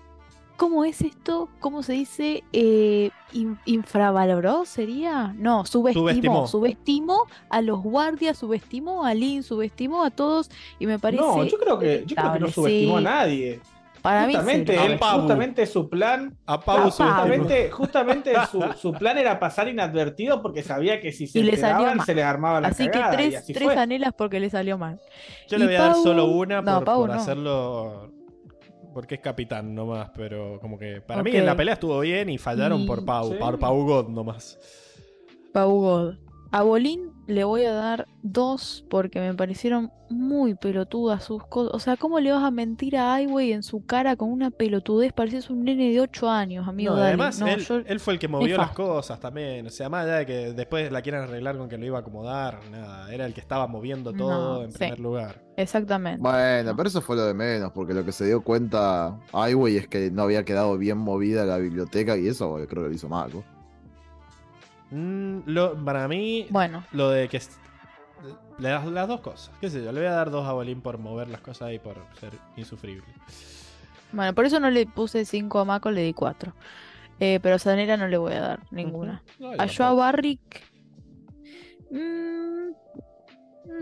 ¿cómo 0.57 0.85
es 0.85 1.01
esto? 1.01 1.49
¿Cómo 1.59 1.83
se 1.83 1.93
dice? 1.93 2.43
Eh, 2.53 3.09
in- 3.33 3.59
¿Infravaloró 3.65 4.65
sería? 4.65 5.33
No, 5.37 5.65
subestimó. 5.65 6.03
Subestimó. 6.09 6.47
Subestimó 6.47 7.25
a 7.49 7.61
los 7.61 7.81
guardias, 7.81 8.37
subestimó 8.37 9.05
a 9.05 9.13
Lin, 9.13 9.43
subestimó 9.43 10.03
a 10.03 10.11
todos. 10.11 10.49
Y 10.79 10.87
me 10.87 10.99
parece. 10.99 11.21
No, 11.23 11.43
yo 11.43 11.57
creo 11.57 11.79
que, 11.79 12.03
yo 12.05 12.15
creo 12.15 12.33
que 12.33 12.39
no 12.39 12.49
subestimó 12.49 12.99
sí. 12.99 13.05
a 13.05 13.09
nadie. 13.09 13.59
Para 14.01 14.27
mí 14.27 14.33
sí. 14.33 14.37
justamente, 14.39 14.77
A 14.77 14.85
él- 14.85 14.99
justamente 14.99 15.65
su 15.65 15.89
plan. 15.89 16.35
A 16.45 16.59
Pau 16.59 16.81
justamente, 16.91 17.71
justamente 17.71 18.33
su, 18.51 18.61
su 18.77 18.91
plan 18.91 19.17
era 19.17 19.39
pasar 19.39 19.69
inadvertido 19.69 20.41
porque 20.41 20.61
sabía 20.61 20.99
que 20.99 21.13
si 21.13 21.25
se 21.25 21.39
Y 21.39 21.47
enteraban 21.49 22.05
se 22.05 22.13
les 22.13 22.25
armaba 22.25 22.59
la 22.59 22.67
Así 22.67 22.83
que 22.83 22.91
cagada, 22.91 23.11
tres, 23.13 23.35
así 23.37 23.53
tres 23.53 23.63
fue. 23.63 23.77
anelas 23.77 24.13
porque 24.17 24.41
le 24.41 24.49
salió 24.49 24.77
mal. 24.77 24.99
Yo 25.47 25.57
le 25.57 25.67
voy 25.67 25.75
a 25.75 25.81
dar 25.83 25.95
solo 25.95 26.25
una 26.25 26.61
no, 26.61 26.75
por, 26.79 26.83
Pau 26.83 26.99
por 27.01 27.09
no. 27.11 27.15
hacerlo. 27.15 28.11
Porque 28.93 29.15
es 29.15 29.21
capitán 29.21 29.73
nomás, 29.73 30.11
pero 30.15 30.59
como 30.61 30.77
que 30.77 31.01
para 31.01 31.23
mí 31.23 31.31
Ok. 31.31 31.35
en 31.37 31.45
la 31.45 31.55
pelea 31.55 31.73
estuvo 31.75 31.99
bien 32.01 32.29
y 32.29 32.37
fallaron 32.37 32.81
Y- 32.81 32.87
por 32.87 33.03
Pau, 33.05 33.31
Sí. 33.31 33.37
por 33.39 33.57
Pau 33.57 33.83
God 33.85 34.09
nomás. 34.09 34.59
Pau 35.51 35.71
God. 35.79 36.15
A 36.51 36.61
Bolín 36.63 37.12
le 37.27 37.43
voy 37.43 37.63
a 37.65 37.71
dar 37.73 38.07
dos 38.21 38.85
porque 38.89 39.19
me 39.19 39.33
parecieron 39.33 39.91
muy 40.09 40.53
pelotudas 40.55 41.23
sus 41.23 41.43
cosas. 41.47 41.73
O 41.73 41.79
sea, 41.79 41.97
¿cómo 41.97 42.19
le 42.19 42.31
vas 42.31 42.43
a 42.43 42.51
mentir 42.51 42.97
a 42.97 43.19
Highway 43.19 43.51
en 43.53 43.63
su 43.63 43.83
cara 43.85 44.15
con 44.15 44.29
una 44.31 44.51
pelotudez? 44.51 45.11
Pareces 45.13 45.49
un 45.49 45.63
nene 45.63 45.91
de 45.91 46.01
8 46.01 46.29
años, 46.29 46.67
amigo. 46.67 46.95
No, 46.95 47.01
además, 47.01 47.39
No, 47.39 47.47
él, 47.47 47.61
yo- 47.61 47.77
él 47.77 47.99
fue 47.99 48.13
el 48.13 48.19
que 48.19 48.27
movió 48.27 48.57
las 48.57 48.71
cosas 48.71 49.19
también. 49.19 49.65
O 49.65 49.69
sea, 49.69 49.89
más 49.89 50.05
allá 50.05 50.17
de 50.17 50.25
que 50.25 50.53
después 50.53 50.91
la 50.91 51.01
quieran 51.01 51.23
arreglar 51.23 51.57
con 51.57 51.67
que 51.69 51.77
lo 51.77 51.85
iba 51.85 51.97
a 51.97 52.01
acomodar, 52.01 52.59
nada. 52.71 53.11
Era 53.13 53.25
el 53.25 53.33
que 53.33 53.41
estaba 53.41 53.65
moviendo 53.67 54.13
todo 54.13 54.59
No, 54.59 54.63
en 54.65 54.71
sí. 54.71 54.77
primer 54.77 54.99
lugar. 54.99 55.41
Exactamente. 55.57 56.21
Bueno, 56.21 56.75
pero 56.75 56.89
eso 56.89 57.01
fue 57.01 57.15
lo 57.15 57.25
de 57.25 57.33
menos, 57.33 57.71
porque 57.71 57.93
lo 57.93 58.03
que 58.05 58.11
se 58.11 58.25
dio 58.25 58.41
cuenta 58.43 59.17
Highway 59.33 59.77
es 59.77 59.87
que 59.87 60.11
no 60.11 60.23
había 60.23 60.43
quedado 60.43 60.77
bien 60.77 60.97
movida 60.97 61.45
la 61.45 61.57
biblioteca 61.57 62.17
y 62.17 62.27
eso 62.27 62.53
creo 62.67 62.83
que 62.83 62.89
lo 62.89 62.91
hizo 62.91 63.07
Mako. 63.09 63.43
Mm, 64.93 65.39
lo- 65.47 65.83
para 65.83 66.07
mí, 66.07 66.45
Bueno, 66.49 66.83
lo 66.91 67.09
de 67.09 67.27
que. 67.27 67.41
Le 68.59 68.69
das 68.69 68.85
las 68.85 69.07
dos 69.07 69.19
cosas. 69.21 69.51
¿Qué 69.59 69.69
sé 69.69 69.83
yo? 69.83 69.91
Le 69.91 69.99
voy 69.99 70.07
a 70.07 70.13
dar 70.13 70.29
dos 70.29 70.47
a 70.47 70.53
Bolín 70.53 70.81
por 70.81 70.97
mover 70.99 71.27
las 71.27 71.41
cosas 71.41 71.73
y 71.73 71.79
por 71.79 71.95
ser 72.19 72.31
insufrible. 72.55 73.03
bueno, 74.11 74.33
por 74.35 74.45
eso 74.45 74.59
no 74.59 74.69
le 74.69 74.85
puse 74.85 75.25
5 75.25 75.59
a 75.59 75.65
Mako, 75.65 75.89
le 75.91 76.01
di 76.03 76.13
4. 76.13 76.53
pero 77.17 77.55
a 77.55 77.59
Sanera 77.59 77.97
no 77.97 78.07
le 78.07 78.17
voy 78.17 78.33
a 78.33 78.41
dar 78.41 78.59
ninguna. 78.71 79.23
No, 79.39 79.51
A 79.51 79.65
yo. 79.65 79.95
Barrick. 79.95 80.61
mm, 81.89 82.71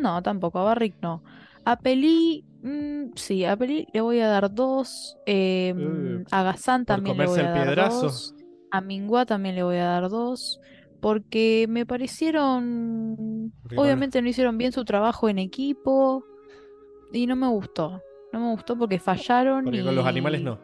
no, 0.01 0.21
tampoco. 0.23 0.59
A 0.59 0.63
Barrick 0.63 0.95
no. 1.01 1.23
A 1.65 1.75
Peli. 1.77 2.43
mm, 2.63 3.11
sí, 3.15 3.43
a 3.45 3.57
Peli 3.57 3.87
le 3.93 4.01
voy 4.01 4.19
a 4.21 4.27
dar 4.27 4.53
dos. 4.53 5.17
eh, 5.25 5.73
Uh, 5.75 6.23
a 6.31 6.43
Gazán 6.43 6.85
también 6.85 7.17
le 7.17 7.25
voy 7.27 7.39
a 7.39 7.43
dar 7.51 7.63
piedrazo. 7.65 8.01
dos. 8.03 8.35
A 8.71 8.79
Mingua 8.81 9.25
también 9.25 9.55
le 9.55 9.63
voy 9.63 9.77
a 9.77 9.85
dar 9.85 10.09
dos. 10.09 10.59
Porque 11.01 11.65
me 11.67 11.85
parecieron. 11.85 13.51
Obviamente 13.75 14.21
no 14.21 14.29
hicieron 14.29 14.57
bien 14.57 14.71
su 14.71 14.85
trabajo 14.85 15.27
en 15.29 15.39
equipo. 15.39 16.23
Y 17.11 17.27
no 17.27 17.35
me 17.35 17.47
gustó. 17.47 18.01
No 18.31 18.39
me 18.39 18.51
gustó 18.51 18.77
porque 18.77 18.99
fallaron. 18.99 19.65
Porque 19.65 19.83
con 19.83 19.95
los 19.95 20.05
y- 20.05 20.07
animales 20.07 20.41
no. 20.41 20.59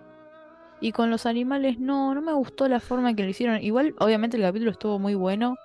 y 0.79 0.91
con 0.91 1.09
los 1.09 1.25
animales 1.25 1.79
no, 1.79 2.13
no 2.15 2.21
me 2.21 2.31
gustó 2.33 2.67
la 2.69 2.79
forma 2.79 3.09
en 3.09 3.15
que 3.15 3.23
lo 3.23 3.29
hicieron. 3.29 3.61
Igual, 3.61 3.95
obviamente 3.99 4.37
el 4.37 4.43
capítulo 4.43 4.71
estuvo 4.71 4.99
muy 4.99 5.15
bueno, 5.15 5.55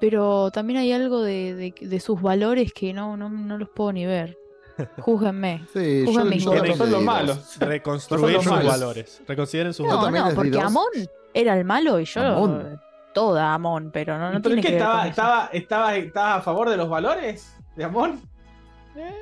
pero 0.00 0.50
también 0.50 0.78
hay 0.80 0.92
algo 0.92 1.22
de, 1.22 1.54
de- 1.54 1.74
de 1.86 2.00
sus 2.00 2.20
valores 2.20 2.72
que 2.72 2.92
no, 2.92 3.16
no, 3.16 3.28
no 3.28 3.58
los 3.58 3.68
puedo 3.68 3.92
ni 3.92 4.04
ver. 4.06 4.36
Júzguenme. 4.98 5.66
Sí, 5.72 6.04
yo, 6.06 6.12
yo 6.12 6.18
también 6.20 6.76
Son 6.76 6.90
los 6.90 7.02
malos. 7.02 7.58
Reconstruir 7.60 8.32
los 8.34 8.42
sus 8.44 8.52
malos. 8.52 8.66
valores. 8.72 9.22
Reconsideren 9.28 9.74
sus 9.74 9.86
No, 9.86 10.02
también 10.02 10.24
no, 10.24 10.30
di 10.30 10.36
porque. 10.36 10.58
Amon 10.60 10.86
era 11.34 11.56
el 11.58 11.64
malo 11.64 12.00
y 12.00 12.04
yo 12.06 12.20
Amon. 12.22 12.80
Toda 13.12 13.54
Amon, 13.54 13.90
pero 13.92 14.18
no, 14.18 14.26
no 14.32 14.42
¿Pero 14.42 14.42
tiene 14.56 14.62
que 14.62 14.68
que 14.68 14.74
ver 14.74 14.82
estaba, 14.82 15.06
estaba, 15.06 15.46
estaba, 15.52 15.96
estaba 15.96 16.34
a 16.36 16.40
favor 16.40 16.68
de 16.70 16.76
los 16.76 16.88
valores 16.88 17.56
de 17.76 17.84
Amon? 17.84 18.20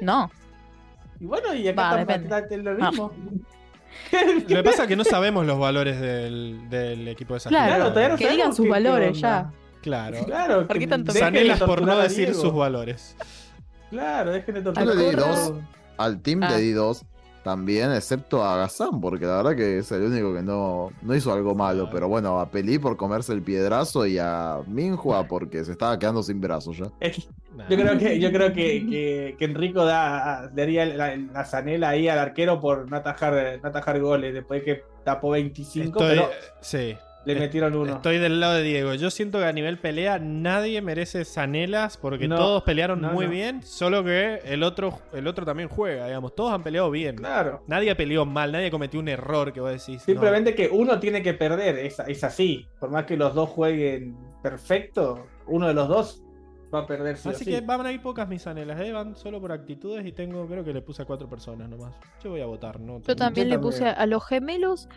No, 0.01 0.31
Y 1.21 1.27
bueno, 1.27 1.55
y 1.55 1.69
acá 1.69 1.95
Va, 1.95 2.01
está- 2.01 2.41
lo 2.57 2.71
Ah. 2.85 2.91
mismo. 2.91 3.13
Lo 4.13 4.47
que 4.47 4.63
pasa 4.63 4.83
es 4.83 4.89
que 4.89 4.97
no 4.97 5.05
sabemos 5.05 5.45
los 5.47 5.59
valores 5.59 6.01
del, 6.01 6.69
del 6.71 7.09
equipo 7.09 7.35
de 7.35 7.41
Claro, 7.41 7.89
todavía 7.89 8.09
no 8.11 8.17
que 8.17 8.31
digan 8.31 8.55
sus 8.55 8.69
valores 8.69 9.17
onda. 9.17 9.21
ya. 9.21 9.53
Claro. 9.83 10.25
Claro, 10.25 10.67
¿Por 10.67 10.75
qué 10.75 10.81
que 10.81 10.87
tanto 10.87 11.13
Sanelas 11.13 11.61
por 11.61 11.83
no 11.83 11.97
decir 11.99 12.35
sus 12.35 12.53
valores. 12.55 13.17
Claro, 13.91 14.31
dejen 14.31 14.55
de 14.55 14.63
Yo 14.63 14.85
le 14.95 14.97
di 15.11 15.17
dos. 15.17 15.53
Al 15.99 16.21
team 16.23 16.43
Ah. 16.43 16.51
le 16.51 16.59
di 16.59 16.73
dos 16.73 17.05
también, 17.43 17.93
excepto 17.93 18.45
a 18.45 18.57
Gazán, 18.57 19.01
porque 19.01 19.27
la 19.27 19.37
verdad 19.39 19.57
que 19.57 19.79
es 19.79 19.91
el 19.93 20.03
único 20.03 20.35
que 20.35 20.43
no, 20.43 20.91
no 21.03 21.15
hizo 21.15 21.33
algo 21.33 21.55
malo. 21.55 21.89
Pero 21.91 22.09
bueno, 22.09 22.39
a 22.41 22.51
Peli 22.51 22.79
por 22.79 22.97
comerse 22.97 23.33
el 23.33 23.43
piedrazo 23.43 24.07
y 24.07 24.19
a 24.19 24.59
Minhua 24.67 25.27
porque 25.27 25.65
se 25.65 25.73
estaba 25.73 25.99
quedando 25.99 26.23
sin 26.23 26.41
brazos 26.41 26.79
ya. 26.79 26.87
Yo 27.69 27.77
creo 27.77 27.99
que, 27.99 28.19
yo 28.21 28.31
creo 28.31 28.53
que, 28.53 28.87
que, 28.89 29.37
que 29.39 29.45
Enrico 29.45 29.85
da, 29.85 30.49
daría 30.53 30.87
la, 30.87 31.17
la 31.17 31.45
zanela 31.45 31.91
ahí 31.91 32.09
al 32.09 32.19
arquero 32.19 32.61
por 32.61 32.89
no 32.89 32.97
atajar, 32.97 33.59
no 33.63 33.69
atajar 33.69 34.01
goles 34.01 34.33
después 34.33 34.61
de 34.61 34.65
que 34.65 34.83
tapó 35.05 35.31
25, 35.31 35.87
Estoy, 35.87 36.09
pero 36.09 36.31
sí, 36.61 36.97
le 37.35 37.41
metieron 37.41 37.75
uno. 37.75 37.95
estoy 37.95 38.19
del 38.19 38.41
lado 38.41 38.55
de 38.55 38.63
Diego. 38.63 38.95
Yo 38.95 39.11
siento 39.11 39.39
que 39.39 39.45
a 39.45 39.53
nivel 39.53 39.79
pelea 39.79 40.19
nadie 40.19 40.81
merece 40.83 41.25
Sanelas 41.25 41.97
porque 41.97 42.29
No, 42.29 42.37
todos 42.37 42.63
pelearon 42.63 43.01
no, 43.01 43.13
muy 43.13 43.27
no. 43.27 43.31
bien, 43.31 43.63
solo 43.63 44.05
que 44.05 44.41
el 44.45 44.63
otro, 44.63 44.99
el 45.13 45.27
otro 45.27 45.45
también 45.45 45.69
juega, 45.69 46.07
digamos. 46.07 46.35
Todos 46.35 46.53
han 46.53 46.63
peleado 46.63 46.91
bien. 46.91 47.17
Claro. 47.17 47.63
Nadie 47.67 47.95
peleó 47.95 48.25
mal, 48.27 48.53
nadie 48.53 48.71
cometió 48.71 49.01
un 49.01 49.09
error 49.09 49.53
que 49.53 49.61
vos 49.61 49.71
decís. 49.71 49.97
no. 49.99 50.05
Simplemente 50.05 50.55
que 50.55 50.69
uno 50.71 50.99
tiene 51.01 51.23
que 51.23 51.35
perder, 51.35 51.79
es, 51.79 51.99
es 52.01 52.25
así. 52.25 52.67
Por 52.79 52.91
más 52.91 53.05
que 53.05 53.17
los 53.17 53.35
dos 53.35 53.49
jueguen 53.51 54.17
perfecto, 54.43 55.27
uno 55.47 55.69
de 55.69 55.75
los 55.75 55.89
dos 55.89 56.23
va 56.73 56.81
a 56.81 56.87
perder 56.87 57.17
sí 57.17 57.29
o 57.29 57.33
Así 57.33 57.45
sí. 57.45 57.51
que 57.51 57.61
van 57.63 57.85
a 57.85 57.91
ir 57.93 58.01
pocas 58.01 58.29
mis 58.29 58.43
Sanelas, 58.43 58.81
¿eh? 58.81 58.93
van 58.93 59.17
solo 59.17 59.41
por 59.41 59.51
actitudes 59.51 60.07
y 60.07 60.13
tengo, 60.13 60.47
creo 60.47 60.63
que 60.65 60.73
le 60.73 60.83
puse 60.83 61.03
a 61.03 61.05
cuatro 61.05 61.29
personas 61.29 61.69
nomás. 61.69 61.95
Yo 62.23 62.31
voy 62.31 62.41
a 62.41 62.47
votar, 62.47 62.79
¿no? 62.79 63.01
Yo 63.03 63.17
también 63.17 63.49
Yo 63.49 63.55
le 63.55 63.59
puse 63.59 63.87
a 63.87 64.07
los 64.07 64.25
gemelos. 64.27 64.89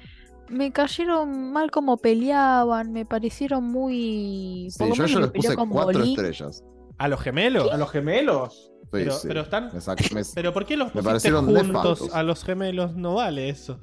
Me 0.49 0.71
cayeron 0.71 1.51
mal 1.51 1.71
como 1.71 1.97
peleaban, 1.97 2.91
me 2.91 3.05
parecieron 3.05 3.63
muy. 3.63 4.67
Sí, 4.69 4.79
por 4.79 4.89
lo 4.89 4.95
yo, 4.95 5.03
menos 5.03 5.11
yo 5.11 5.19
les 5.21 5.31
puse 5.31 5.55
cuatro 5.55 6.03
estrellas. 6.03 6.63
¿A 6.97 7.07
los 7.07 7.21
gemelos? 7.21 7.71
A 7.71 7.77
los 7.77 7.89
gemelos. 7.91 8.71
Sí, 8.83 8.87
Pero, 8.91 9.11
sí. 9.13 9.27
pero 9.27 9.41
están. 9.41 9.69
Me 9.73 9.79
sac- 9.79 10.13
me- 10.13 10.21
Pero 10.35 10.53
¿por 10.53 10.65
qué 10.65 10.77
los 10.77 10.93
Me 10.93 11.01
parecieron 11.01 11.45
juntos 11.45 12.13
a 12.13 12.21
los 12.23 12.43
gemelos? 12.43 12.95
No 12.95 13.15
vale 13.15 13.49
eso. 13.49 13.79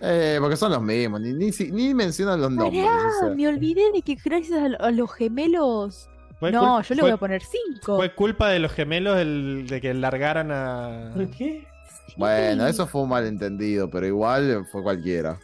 Eh, 0.00 0.36
porque 0.40 0.56
son 0.56 0.72
los 0.72 0.82
mismos, 0.82 1.20
ni, 1.20 1.32
ni, 1.32 1.52
si- 1.52 1.70
ni 1.72 1.94
mencionan 1.94 2.40
los 2.40 2.50
nombres. 2.52 2.84
Pará, 2.84 3.08
o 3.08 3.20
sea. 3.26 3.28
me 3.34 3.48
olvidé 3.48 3.90
de 3.92 4.02
que 4.02 4.16
gracias 4.16 4.60
a, 4.60 4.68
lo- 4.68 4.80
a 4.80 4.90
los 4.90 5.12
gemelos. 5.12 6.08
Fue 6.38 6.50
No, 6.52 6.82
yo 6.82 6.94
le 6.94 7.00
fue- 7.00 7.10
voy 7.10 7.14
a 7.14 7.16
poner 7.18 7.42
5. 7.42 7.96
Fue 7.96 8.14
culpa 8.14 8.48
de 8.50 8.58
los 8.58 8.72
gemelos 8.72 9.18
el, 9.18 9.66
de 9.68 9.80
que 9.80 9.94
largaran 9.94 10.50
a. 10.52 11.10
¿Por 11.14 11.30
qué? 11.30 11.66
Bueno, 12.16 12.66
eso 12.66 12.86
fue 12.86 13.02
un 13.02 13.08
malentendido, 13.08 13.88
pero 13.90 14.06
igual 14.06 14.66
fue 14.70 14.82
cualquiera. 14.82 15.38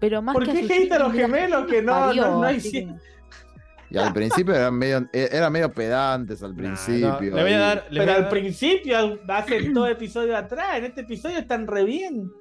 Pero 0.00 0.20
más 0.22 0.34
¿Por 0.34 0.44
que 0.44 0.52
qué 0.52 0.62
sus 0.62 0.70
hate 0.70 0.92
a 0.92 0.98
los 0.98 1.12
gemelos 1.12 1.66
que 1.66 1.82
no- 1.82 1.92
parió, 1.92 2.22
no- 2.28 2.42
no 2.42 2.48
que- 2.48 2.88
Y 3.88 3.98
al 3.98 4.12
principio 4.12 4.52
eran 4.52 4.74
medio, 4.74 5.06
e- 5.12 5.28
eran 5.30 5.52
medio 5.52 5.72
pedantes 5.72 6.42
al 6.42 6.54
principio. 6.54 7.08
no, 7.12 7.20
le 7.20 7.30
voy 7.30 7.40
a 7.40 7.44
ahí. 7.44 7.52
dar. 7.52 7.76
le 7.88 7.88
voy 7.90 7.98
Pero 8.00 8.12
a 8.12 8.14
al 8.16 8.22
dar- 8.22 8.30
principio, 8.30 9.18
hace 9.28 9.70
todo 9.70 9.86
episodio 9.86 10.36
atrás, 10.36 10.78
en 10.78 10.84
este 10.86 11.02
episodio 11.02 11.38
están 11.38 11.66
re 11.68 11.84
bien. 11.84 12.32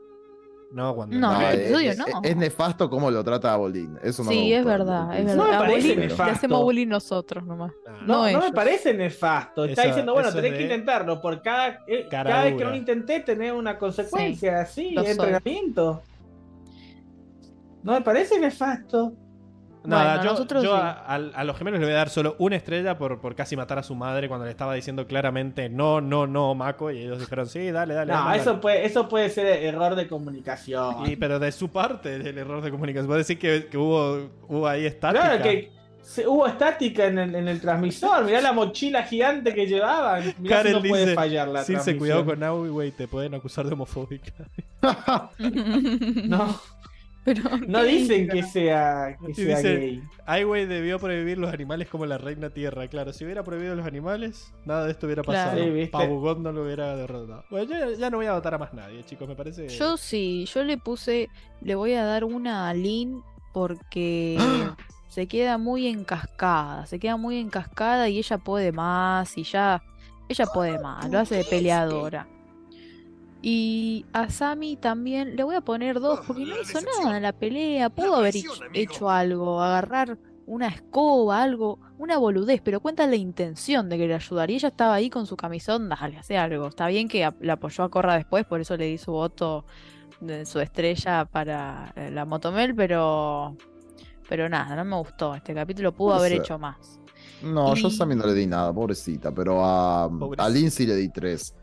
No, 0.72 0.96
cuando. 0.96 1.16
No, 1.18 1.32
No, 1.34 1.40
en 1.42 1.46
el 1.48 1.54
es, 1.54 1.60
episodio 1.68 1.92
es- 1.92 1.98
no. 2.00 2.06
es 2.24 2.36
nefasto 2.36 2.90
cómo 2.90 3.12
lo 3.12 3.24
trata 3.24 3.54
a 3.54 3.58
Bolín. 3.58 3.96
Eso 4.02 4.24
no 4.24 4.30
me 4.32 4.36
Sí, 4.36 4.52
es 4.54 4.66
verdad, 4.66 5.18
es 5.18 5.26
verdad. 5.26 5.36
No 5.44 5.50
me 5.50 5.56
a 5.56 5.60
parece 5.60 5.88
le 5.90 5.96
nefasto. 6.08 6.24
hacemos 6.34 6.62
bullying 6.64 6.88
nosotros 6.88 7.46
nomás. 7.46 7.72
Nah, 7.86 7.92
No, 8.02 8.26
No 8.26 8.32
no, 8.32 8.40
me 8.46 8.52
parece 8.52 8.94
nefasto. 8.96 9.66
Está 9.66 9.82
Eso- 9.84 9.90
diciendo, 9.90 10.14
bueno, 10.14 10.34
tenés 10.34 10.54
que 10.54 10.64
intentarlo. 10.64 11.22
Por 11.22 11.42
cada, 11.44 11.80
eh, 11.88 12.08
cada 12.10 12.44
vez 12.46 12.56
que 12.56 12.64
no 12.66 12.72
lo 12.72 12.76
intenté, 12.76 13.20
tener 13.20 13.54
una 13.54 13.78
consecuencia 13.78 14.62
así, 14.62 14.92
lo 14.92 15.04
soy. 15.06 15.16
No 17.86 17.94
me 17.94 18.02
parece 18.02 18.40
nefasto. 18.40 19.14
Nada, 19.84 20.16
Bueno, 20.16 20.24
yo, 20.24 20.32
nosotros 20.32 20.64
yo 20.64 20.76
sí. 20.76 20.82
a, 20.82 20.90
a- 21.06 21.14
a 21.16 21.44
los 21.44 21.56
gemelos 21.56 21.80
le 21.80 21.86
voy 21.86 21.94
a 21.94 21.98
dar 21.98 22.10
solo 22.10 22.36
una 22.40 22.56
estrella 22.56 22.98
por, 22.98 23.22
por 23.22 23.36
casi 23.36 23.56
matar 23.56 23.78
a 23.78 23.84
su 23.84 23.94
madre 23.94 24.28
cuando 24.28 24.46
le 24.46 24.50
estaba 24.52 24.74
diciendo 24.74 25.06
claramente 25.06 25.70
no, 25.70 26.02
no, 26.02 26.26
no, 26.26 26.56
Maco. 26.56 26.90
Y 26.90 27.04
ellos 27.04 27.20
dijeron, 27.20 27.46
sí, 27.46 27.70
dale, 27.70 27.94
dale. 27.94 28.12
No, 28.12 28.26
dale, 28.26 28.38
eso 28.42 28.50
dale". 28.50 28.62
puede, 28.64 28.86
eso 28.88 29.08
puede 29.08 29.30
ser 29.30 29.46
error 29.46 29.94
de 29.96 30.08
comunicación. 30.08 31.06
Y, 31.08 31.16
pero 31.18 31.38
de 31.38 31.52
su 31.52 31.70
parte, 31.70 32.16
el 32.16 32.36
error 32.40 32.64
de 32.64 32.72
comunicación. 32.72 33.08
Vos 33.08 33.18
decís 33.28 33.38
que, 33.40 33.68
que 33.68 33.78
hubo, 33.78 34.28
hubo 34.48 34.68
ahí 34.68 34.88
estática. 34.88 35.22
Claro 35.22 35.44
que 35.44 35.72
se- 36.02 36.28
hubo 36.28 36.48
estática 36.48 37.06
en 37.06 37.20
el, 37.20 37.36
en 37.36 37.48
el 37.48 37.62
transmisor. 37.62 38.26
Mirá 38.26 38.42
la 38.42 38.54
mochila 38.54 39.04
gigante 39.04 39.54
que 39.54 39.68
llevaban. 39.68 40.34
Mirá 40.40 40.58
Karen 40.58 40.74
si 40.78 40.82
no 40.82 40.90
puede 40.90 41.04
dice, 41.04 41.16
fallar 41.16 41.48
la 41.50 41.64
cuidado 42.00 42.26
con 42.26 42.44
Aui, 42.44 42.70
güey, 42.70 42.92
te 42.92 43.08
pueden 43.08 43.36
acusar 43.36 43.68
de 43.68 43.74
homofóbica. 43.74 44.34
No, 46.26 46.60
Pero, 47.26 47.42
no 47.68 47.82
¿qué 47.82 47.86
dicen 47.88 48.22
dice? 48.22 48.28
que 48.28 48.44
sea, 48.44 49.18
que 49.26 49.34
sea 49.34 49.58
dice- 49.58 49.78
gay. 49.78 50.66
Debió 50.68 51.00
prohibir 51.00 51.38
los 51.40 51.52
animales 51.52 51.88
como 51.90 52.06
la 52.06 52.18
reina 52.20 52.52
tierra. 52.52 52.88
Claro, 52.88 53.12
si 53.14 53.26
hubiera 53.26 53.44
prohibido 53.44 53.74
los 53.76 53.86
animales, 53.86 54.54
nada 54.64 54.86
de 54.86 54.92
esto 54.92 55.08
hubiera 55.08 55.24
Claro. 55.24 55.50
pasado. 55.52 55.64
Sí, 55.66 55.72
¿viste? 55.72 55.92
Pabugot 55.92 56.38
no 56.38 56.52
lo 56.52 56.64
hubiera 56.64 56.96
derrotado. 56.96 57.44
Bueno, 57.50 57.68
yo 57.74 57.94
ya 57.98 58.10
no 58.12 58.18
voy 58.18 58.28
a 58.28 58.34
votar 58.34 58.54
a 58.54 58.58
más 58.60 58.74
nadie, 58.76 59.04
chicos, 59.04 59.28
me 59.28 59.36
parece. 59.36 59.68
Yo 59.70 59.98
sí, 59.98 60.46
yo 60.54 60.64
le 60.64 60.78
puse, 60.78 61.30
le 61.62 61.74
voy 61.76 61.94
a 61.94 62.06
dar 62.06 62.24
una 62.24 62.70
a 62.70 62.74
Lin 62.76 63.22
porque 63.54 64.38
se 65.08 65.28
queda 65.28 65.58
muy 65.58 65.88
encascada, 65.88 66.86
se 66.86 67.00
queda 67.00 67.18
muy 67.18 67.40
encascada 67.40 68.08
y 68.08 68.20
ella 68.20 68.38
puede 68.38 68.72
más 68.72 69.36
y 69.38 69.44
ya, 69.44 69.82
ella 70.30 70.46
puede 70.46 70.78
más, 70.80 71.10
lo 71.10 71.20
hace 71.20 71.38
de 71.38 71.44
peleadora. 71.46 72.28
Y 73.48 74.08
a 74.12 74.28
Sammy 74.32 74.76
también 74.76 75.36
le 75.36 75.44
voy 75.44 75.56
a 75.56 75.62
poner 75.62 76.00
dos 76.00 76.22
porque 76.26 76.46
no 76.46 76.60
hizo 76.60 76.82
nada 76.82 77.16
en 77.16 77.22
la 77.22 77.32
pelea, 77.32 77.92
pudo 77.92 78.16
haber 78.16 78.36
hecho, 78.36 78.50
hecho 78.74 79.08
algo, 79.08 79.62
agarrar 79.62 80.18
una 80.48 80.68
escoba, 80.68 81.44
algo, 81.44 81.78
una 82.00 82.18
boludez, 82.18 82.60
pero 82.64 82.80
cuenta 82.80 83.06
la 83.06 83.18
intención 83.18 83.88
de 83.88 84.00
querer 84.00 84.16
ayudar. 84.16 84.50
Y 84.50 84.56
ella 84.56 84.70
estaba 84.70 84.96
ahí 84.96 85.12
con 85.12 85.28
su 85.28 85.38
camisón, 85.38 85.90
dale, 85.90 86.18
hace 86.18 86.40
algo. 86.40 86.66
Está 86.66 86.88
bien 86.88 87.08
que 87.08 87.32
la 87.40 87.54
apoyó 87.54 87.84
a 87.84 87.92
Corra 87.92 88.16
después, 88.16 88.48
por 88.48 88.62
eso 88.62 88.76
le 88.78 88.86
di 88.86 88.98
su 88.98 89.12
voto 89.12 89.66
de 90.22 90.48
su 90.48 90.60
estrella 90.60 91.26
para 91.26 91.94
eh, 91.96 92.10
la 92.10 92.26
Motomel, 92.26 92.74
pero 92.74 93.56
pero 94.28 94.50
nada, 94.50 94.76
no 94.76 94.86
me 94.86 94.96
gustó. 94.98 95.36
Este 95.36 95.54
capítulo 95.54 95.92
pudo 95.94 96.16
haber 96.16 96.34
hecho 96.34 96.58
más. 96.58 97.00
No, 97.44 97.76
yo 97.76 97.90
a 97.90 97.92
Sammy 97.92 98.16
no 98.16 98.26
le 98.26 98.34
di 98.34 98.48
nada, 98.48 98.74
pobrecita, 98.74 99.32
pero 99.32 99.64
a, 99.64 100.10
Pobrecita. 100.10 100.46
a 100.46 100.50
Lindsay 100.50 100.88
le 100.88 100.96
di 100.96 101.10
tres. 101.10 101.54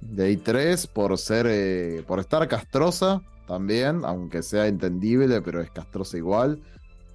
Di 0.00 0.36
tres 0.36 0.86
por 0.86 1.16
ser, 1.18 1.46
eh, 1.48 2.02
por 2.06 2.20
estar 2.20 2.46
castrosa 2.48 3.22
también, 3.46 4.02
aunque 4.04 4.42
sea 4.42 4.66
entendible, 4.66 5.40
pero 5.42 5.60
es 5.60 5.70
castrosa 5.70 6.16
igual. 6.16 6.60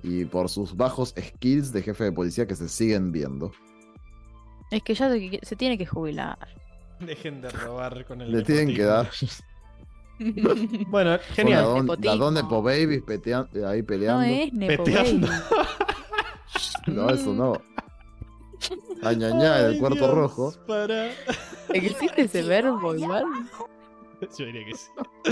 Y 0.04 0.26
por 0.26 0.50
sus 0.50 0.76
bajos 0.78 1.16
skills 1.20 1.72
de 1.74 1.82
jefe 1.82 2.04
de 2.04 2.12
policía 2.12 2.46
que 2.46 2.56
se 2.56 2.70
siguen 2.70 3.12
viendo. 3.12 3.52
Es 4.72 4.84
que 4.84 4.94
ya 4.94 5.10
se, 5.10 5.40
se 5.42 5.56
tiene 5.56 5.78
que 5.78 5.86
jubilar. 5.86 6.38
Dejen 7.00 7.42
de 7.42 7.50
robar 7.50 8.06
con 8.06 8.22
el 8.22 8.32
Le 8.32 8.42
tienen 8.44 8.76
que 8.76 8.84
dar. 8.84 9.10
Bueno, 10.88 11.18
genial. 11.34 11.66
Nepotismo. 11.82 12.12
la 12.16 12.16
don 12.16 12.34
Nepo 12.36 12.62
Babies 12.62 13.04
petean- 13.04 13.50
ahí 13.68 13.82
no 13.82 13.86
peleando. 13.86 14.24
es 14.24 14.54
Nepo 14.54 14.84
Peteando. 14.86 15.28
Baby. 15.28 15.42
No, 16.88 17.10
eso 17.10 17.34
no. 17.34 17.62
Añañá, 19.04 19.60
el 19.60 19.74
Ay, 19.74 19.80
cuarto 19.80 19.98
Dios, 20.00 20.14
rojo. 20.14 20.54
Para. 20.68 21.12
¿Existe 21.74 22.22
ese 22.24 22.42
verbo 22.44 22.96
igual? 22.96 23.26
Yo 24.38 24.46
diría 24.46 24.66
que 24.66 24.74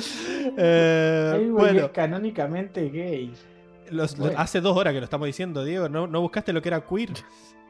sí. 0.02 0.52
Eh, 0.58 1.32
Ay, 1.36 1.50
bueno, 1.50 1.86
es 1.86 1.92
canónicamente 1.92 2.90
gay. 2.90 3.34
los- 3.90 4.18
bueno. 4.18 4.38
hace 4.38 4.60
dos 4.62 4.76
horas 4.78 4.94
que 4.94 5.00
lo 5.00 5.06
estamos 5.06 5.26
diciendo, 5.28 5.64
Diego. 5.64 5.88
¿No, 5.90 6.06
no 6.08 6.22
buscaste 6.22 6.52
lo 6.54 6.62
que 6.62 6.70
era 6.70 6.82
queer? 6.86 7.10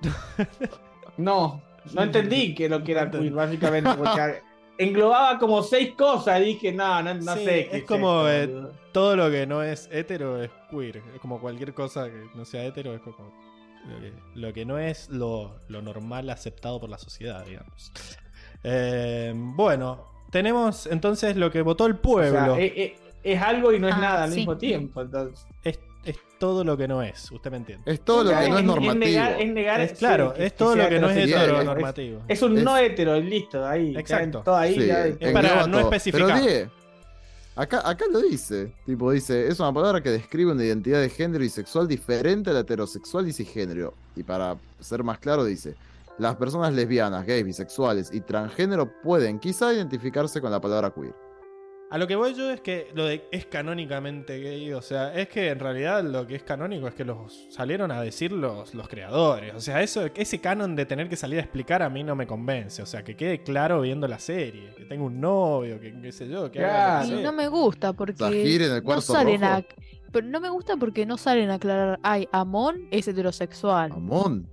No, 1.17 1.61
no 1.93 2.01
entendí 2.03 2.56
que 2.56 2.67
lo 2.67 2.83
que 2.83 2.93
era 2.93 3.09
queer, 3.11 3.32
básicamente, 3.33 3.91
porque 3.95 4.41
englobaba 4.80 5.38
como 5.38 5.61
seis 5.61 5.93
cosas. 5.95 6.41
Dije, 6.41 6.72
no, 6.72 7.03
no, 7.03 7.14
no 7.14 7.35
Sí, 7.35 7.45
sé. 7.45 7.67
qué 7.69 7.77
es 7.77 7.83
como, 7.83 8.27
esto, 8.27 8.69
eh. 8.69 8.72
Todo 8.91 9.15
lo 9.15 9.30
que 9.30 9.45
no 9.45 9.61
es 9.61 9.88
hetero 9.91 10.41
es 10.41 10.49
queer. 10.72 10.98
Es 11.14 11.19
como 11.22 11.40
cualquier 11.40 11.73
cosa 11.73 12.06
que 12.09 12.25
no 12.33 12.45
sea 12.45 12.65
hetero 12.65 12.93
es 12.95 13.01
como. 13.01 13.32
Lo 13.89 13.99
que, 13.99 14.13
lo 14.35 14.53
que 14.53 14.65
no 14.65 14.79
es 14.79 15.09
lo, 15.09 15.55
lo 15.67 15.81
normal 15.81 16.29
aceptado 16.29 16.79
por 16.79 16.89
la 16.89 16.97
sociedad, 16.97 17.45
digamos. 17.45 17.91
Eh, 18.65 19.33
bueno, 19.35 20.05
tenemos 20.31 20.87
entonces 20.87 21.35
lo 21.35 21.51
que 21.51 21.61
votó 21.61 21.85
el 21.85 21.95
O 21.95 22.01
pueblo. 22.01 22.55
sea, 22.55 22.63
eh, 22.63 22.73
eh, 22.77 22.95
es 23.21 23.41
algo 23.41 23.73
y 23.73 23.79
no 23.79 23.89
es 23.89 23.95
Ah, 23.95 23.99
nada 23.99 24.23
al 24.23 24.29
sí. 24.31 24.37
mismo 24.37 24.57
tiempo. 24.57 25.01
Entonces. 25.01 25.45
es, 25.65 25.79
es 26.05 26.17
todo 26.39 26.63
lo 26.63 26.77
que 26.77 26.87
no 26.87 27.01
es, 27.03 27.29
usted 27.29 27.51
me 27.51 27.57
entiende. 27.57 27.91
Es 27.91 27.99
todo 28.05 28.23
lo 28.23 28.29
que 28.39 28.47
no 28.49 28.57
es 28.59 28.63
normativo. 28.63 28.93
negar, 29.05 29.41
es 29.41 29.49
negar- 29.49 29.81
Es, 29.81 29.93
claro, 29.99 30.33
sí, 30.37 30.43
es 30.43 30.51
que 30.53 30.57
todo 30.57 30.75
lo 30.77 30.87
que 30.87 30.99
no 30.99 31.09
es 31.09 31.17
heterosexual. 31.17 31.41
hetero 31.43 31.55
Es- 31.55 31.59
heteronormativo. 31.61 32.21
Es, 32.29 32.41
un 32.41 32.57
Es- 32.57 32.63
no 32.63 32.77
hetero, 32.77 33.19
listo, 33.19 33.67
ahí. 33.67 33.97
Exacto. 33.97 34.41
Todo 34.45 34.55
ahí. 34.55 34.75
Sí, 34.75 34.87
ya- 34.87 35.07
Es 35.07 35.33
para 35.33 35.67
no 35.67 35.79
todo. 35.79 35.81
especificar. 35.91 36.39
Pero 36.41 36.71
acá, 37.56 37.88
acá 37.88 38.06
lo 38.11 38.22
dice. 38.22 38.73
Tipo, 38.85 39.11
dice, 39.11 39.48
es 39.48 39.59
una 39.59 39.73
palabra 39.73 40.01
que 40.01 40.09
describe 40.09 40.51
una 40.51 40.64
identidad 40.64 41.01
de 41.01 41.09
género 41.09 41.43
y 41.43 41.49
sexual 41.49 41.88
diferente 41.88 42.49
a 42.49 42.53
la 42.53 42.59
heterosexual 42.61 43.27
y 43.27 43.33
cisgénero. 43.33 43.93
Y 44.15 44.23
para 44.23 44.57
ser 44.80 45.03
más 45.03 45.19
claro, 45.19 45.45
dice, 45.45 45.75
las 46.17 46.35
personas 46.35 46.73
lesbianas, 46.73 47.25
gays, 47.25 47.45
bisexuales 47.45 48.09
y 48.14 48.22
transgénero 48.22 48.91
pueden 49.01 49.40
quizá 49.40 49.73
identificarse 49.73 50.41
con 50.41 50.51
la 50.51 50.61
palabra 50.61 50.91
queer. 50.91 51.23
A 51.93 51.99
lo 51.99 52.07
que 52.07 52.15
voy 52.15 52.33
yo 52.33 52.49
es 52.49 52.59
que 52.59 52.88
lo 52.95 53.05
de 53.05 53.23
es 53.31 53.45
canónicamente 53.45 54.39
gay, 54.39 54.73
o 54.73 54.81
sea, 54.81 55.13
es 55.13 55.27
que 55.30 55.49
en 55.49 55.59
realidad 55.59 56.03
lo 56.03 56.25
que 56.25 56.33
es 56.33 56.41
canónico 56.41 56.88
es 56.88 56.95
que 56.95 57.05
los 57.05 57.45
salieron 57.51 57.91
a 57.91 58.01
decir 58.01 58.31
los, 58.31 58.73
los 58.73 58.88
creadores. 58.88 59.53
O 59.53 59.59
sea, 59.59 59.80
eso, 59.83 60.07
ese 60.15 60.39
canon 60.39 60.75
de 60.75 60.88
tener 60.88 61.07
que 61.07 61.15
salir 61.15 61.38
a 61.38 61.43
explicar 61.43 61.83
a 61.83 61.91
mí 61.91 62.03
no 62.03 62.15
me 62.15 62.25
convence. 62.25 62.81
O 62.81 62.88
sea, 62.88 63.03
que 63.03 63.15
quede 63.15 63.43
claro 63.43 63.80
viendo 63.81 64.07
la 64.07 64.17
serie, 64.17 64.73
que 64.75 64.85
tenga 64.85 65.03
un 65.03 65.22
novio, 65.22 65.80
que 65.80 65.93
qué 66.01 66.11
sé 66.11 66.27
yo, 66.27 66.49
que 66.51 66.65
haga 66.65 67.01
Claro. 67.03 67.09
lo 67.11 67.15
que 67.15 67.22
Y 67.22 67.23
no 67.25 67.31
me 67.31 67.47
gusta 67.47 67.93
porque 67.93 68.17
Zahir 68.17 68.61
en 68.63 68.72
el 68.72 68.83
no 68.83 68.99
salen 68.99 69.41
rojo. 69.41 69.53
a 69.53 69.63
pero 70.11 70.25
no 70.27 70.39
me 70.41 70.49
gusta 70.49 70.77
porque 70.77 71.05
no 71.05 71.17
salen 71.17 71.51
a 71.51 71.55
aclarar, 71.55 71.99
ay, 72.01 72.27
Amon 72.31 72.88
es 72.89 73.07
heterosexual. 73.07 73.91
Amón. 73.91 74.49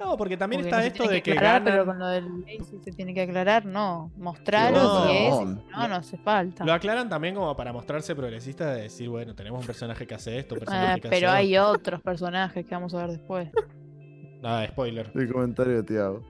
No, 0.00 0.16
porque 0.16 0.36
también 0.36 0.62
Porque 0.62 0.68
está 0.70 0.80
no 0.80 0.86
esto 0.86 1.02
tiene 1.02 1.14
de 1.16 1.22
que 1.22 1.32
aclarar, 1.32 1.62
ganan- 1.62 1.64
pero 1.72 1.84
con 1.86 1.98
lo 1.98 2.06
del 2.08 2.44
sí 2.64 2.78
se 2.82 2.90
tiene 2.92 3.12
que 3.12 3.20
aclarar, 3.20 3.66
no. 3.66 4.10
Mostrarlo 4.16 4.82
No, 4.82 5.06
si 5.06 5.12
es, 5.16 5.30
no, 5.70 5.88
no 5.88 5.94
hace 5.94 6.16
falta. 6.16 6.64
Lo 6.64 6.72
aclaran 6.72 7.08
también 7.08 7.34
como 7.34 7.54
para 7.56 7.72
mostrarse 7.72 8.16
progresistas 8.16 8.74
de 8.76 8.82
decir, 8.82 9.08
bueno, 9.10 9.34
tenemos 9.34 9.60
un 9.60 9.66
personaje 9.66 10.06
que 10.06 10.14
hace 10.14 10.38
esto, 10.38 10.54
un 10.54 10.62
Eh, 10.62 10.64
personaje 10.64 11.00
que 11.02 11.08
pero 11.10 11.28
hace 11.28 11.36
hay 11.36 11.56
otro. 11.58 11.72
otros 11.78 12.00
personajes 12.02 12.64
que 12.66 12.74
vamos 12.74 12.94
a 12.94 12.98
ver 13.06 13.10
después. 13.10 13.50
Nada, 14.42 14.66
spoiler. 14.68 15.10
El 15.14 15.30
comentario 15.32 15.74
de 15.76 15.82
Tiago. 15.82 16.22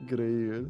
Increíble. 0.00 0.68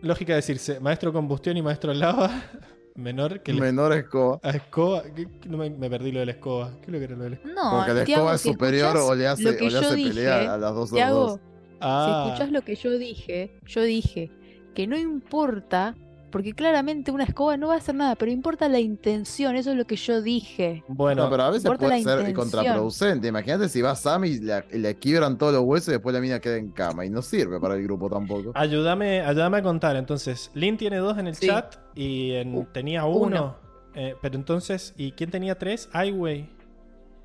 Lógica 0.00 0.34
decirse, 0.36 0.78
maestro 0.78 1.12
combustión 1.12 1.56
y 1.56 1.62
maestro 1.62 1.92
lava, 1.92 2.30
menor 2.94 3.42
que 3.42 3.52
la 3.52 3.60
Menor 3.62 3.92
escoba. 3.94 4.38
a 4.44 4.50
escoba. 4.50 5.02
¿Qué- 5.02 5.26
qué- 5.40 5.48
no 5.48 5.58
me, 5.58 5.70
me 5.70 5.90
perdí 5.90 6.12
lo 6.12 6.20
de 6.20 6.26
la 6.26 6.32
escoba. 6.32 6.70
¿Qué 6.80 6.86
es 6.86 6.88
lo 6.92 6.98
que 6.98 7.04
era 7.04 7.16
lo 7.16 7.24
de 7.24 7.30
la 7.30 7.36
escoba? 7.36 7.54
No, 7.54 7.70
Porque 7.78 7.94
la 7.94 8.02
escoba 8.04 8.34
es 8.36 8.40
superior 8.42 8.96
o 8.96 9.14
le 9.16 9.26
hace, 9.26 9.48
o 9.50 9.56
que 9.56 9.70
le 9.70 9.78
hace 9.78 9.94
dije, 9.96 10.08
pelear 10.10 10.40
a 10.50 10.56
las 10.56 10.72
dos 10.74 10.92
o 10.92 10.94
Tiago, 10.94 11.18
dos. 11.20 11.40
Si 11.78 11.84
Ah, 11.84 12.24
escuchás 12.26 12.50
lo 12.52 12.62
que 12.62 12.74
yo 12.76 12.96
dije, 12.98 13.58
yo 13.66 13.82
dije 13.82 14.30
que 14.74 14.86
no 14.86 14.96
importa, 14.98 15.94
porque 16.30 16.52
claramente 16.52 17.10
una 17.10 17.24
escoba 17.24 17.56
no 17.56 17.68
va 17.68 17.74
a 17.74 17.76
hacer 17.78 17.94
nada, 17.94 18.14
pero 18.16 18.30
importa 18.30 18.68
la 18.68 18.78
intención, 18.80 19.56
eso 19.56 19.70
es 19.70 19.76
lo 19.76 19.86
que 19.86 19.96
yo 19.96 20.20
dije. 20.20 20.84
bueno, 20.88 21.24
No, 21.24 21.30
pero 21.30 21.42
a 21.44 21.50
veces 21.50 21.64
puede 21.70 22.02
ser 22.02 22.18
intención. 22.20 22.34
contraproducente. 22.34 23.28
Imagínate 23.28 23.68
si 23.68 23.80
va 23.80 23.94
Sammy 23.96 24.28
y 24.28 24.40
le, 24.40 24.62
le 24.72 24.94
quiebran 24.96 25.38
todos 25.38 25.54
los 25.54 25.62
huesos 25.62 25.88
y 25.88 25.92
después 25.92 26.14
la 26.14 26.20
mina 26.20 26.38
queda 26.38 26.56
en 26.56 26.70
cama. 26.70 27.06
Y 27.06 27.10
no 27.10 27.22
sirve 27.22 27.58
para 27.58 27.74
el 27.76 27.82
grupo 27.82 28.10
tampoco. 28.10 28.52
ayúdame, 28.54 29.20
ayúdame 29.22 29.56
a 29.58 29.62
contar. 29.62 29.96
Entonces, 29.96 30.50
Lin 30.54 30.76
tiene 30.76 30.98
dos 30.98 31.16
en 31.16 31.28
el 31.28 31.34
Sí. 31.34 31.46
chat 31.46 31.76
y 31.94 32.32
en- 32.32 32.66
tenía 32.72 33.04
uno. 33.06 33.26
uno. 33.26 33.56
Eh, 33.94 34.14
pero 34.20 34.36
entonces, 34.36 34.92
¿y 34.98 35.12
quién 35.12 35.30
tenía 35.30 35.56
tres? 35.58 35.88
Highway. 35.94 36.48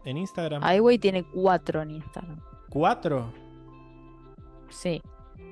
En 0.05 0.17
Instagram. 0.17 0.63
Highway 0.63 0.97
tiene 0.97 1.23
cuatro 1.23 1.81
en 1.81 1.91
Instagram. 1.91 2.39
Cuatro. 2.69 3.31
Sí. 4.73 5.01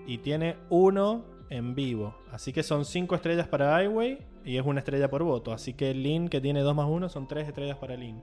Y 0.08 0.18
tiene 0.20 0.56
uno 0.70 1.24
en 1.50 1.76
vivo. 1.76 2.16
Así 2.32 2.52
que 2.54 2.64
son 2.64 2.86
cinco 2.86 3.16
estrellas 3.16 3.48
para 3.48 3.82
Highway 3.82 4.18
y 4.46 4.58
es 4.58 4.66
una 4.66 4.80
estrella 4.80 5.10
por 5.10 5.24
voto. 5.24 5.52
Así 5.54 5.74
que 5.74 5.94
Lin, 5.94 6.28
que 6.28 6.42
tiene 6.42 6.62
dos 6.62 6.76
más 6.76 6.88
uno, 6.90 7.08
son 7.10 7.28
tres 7.28 7.48
estrellas 7.48 7.78
para 7.78 7.96
Lin. 7.96 8.22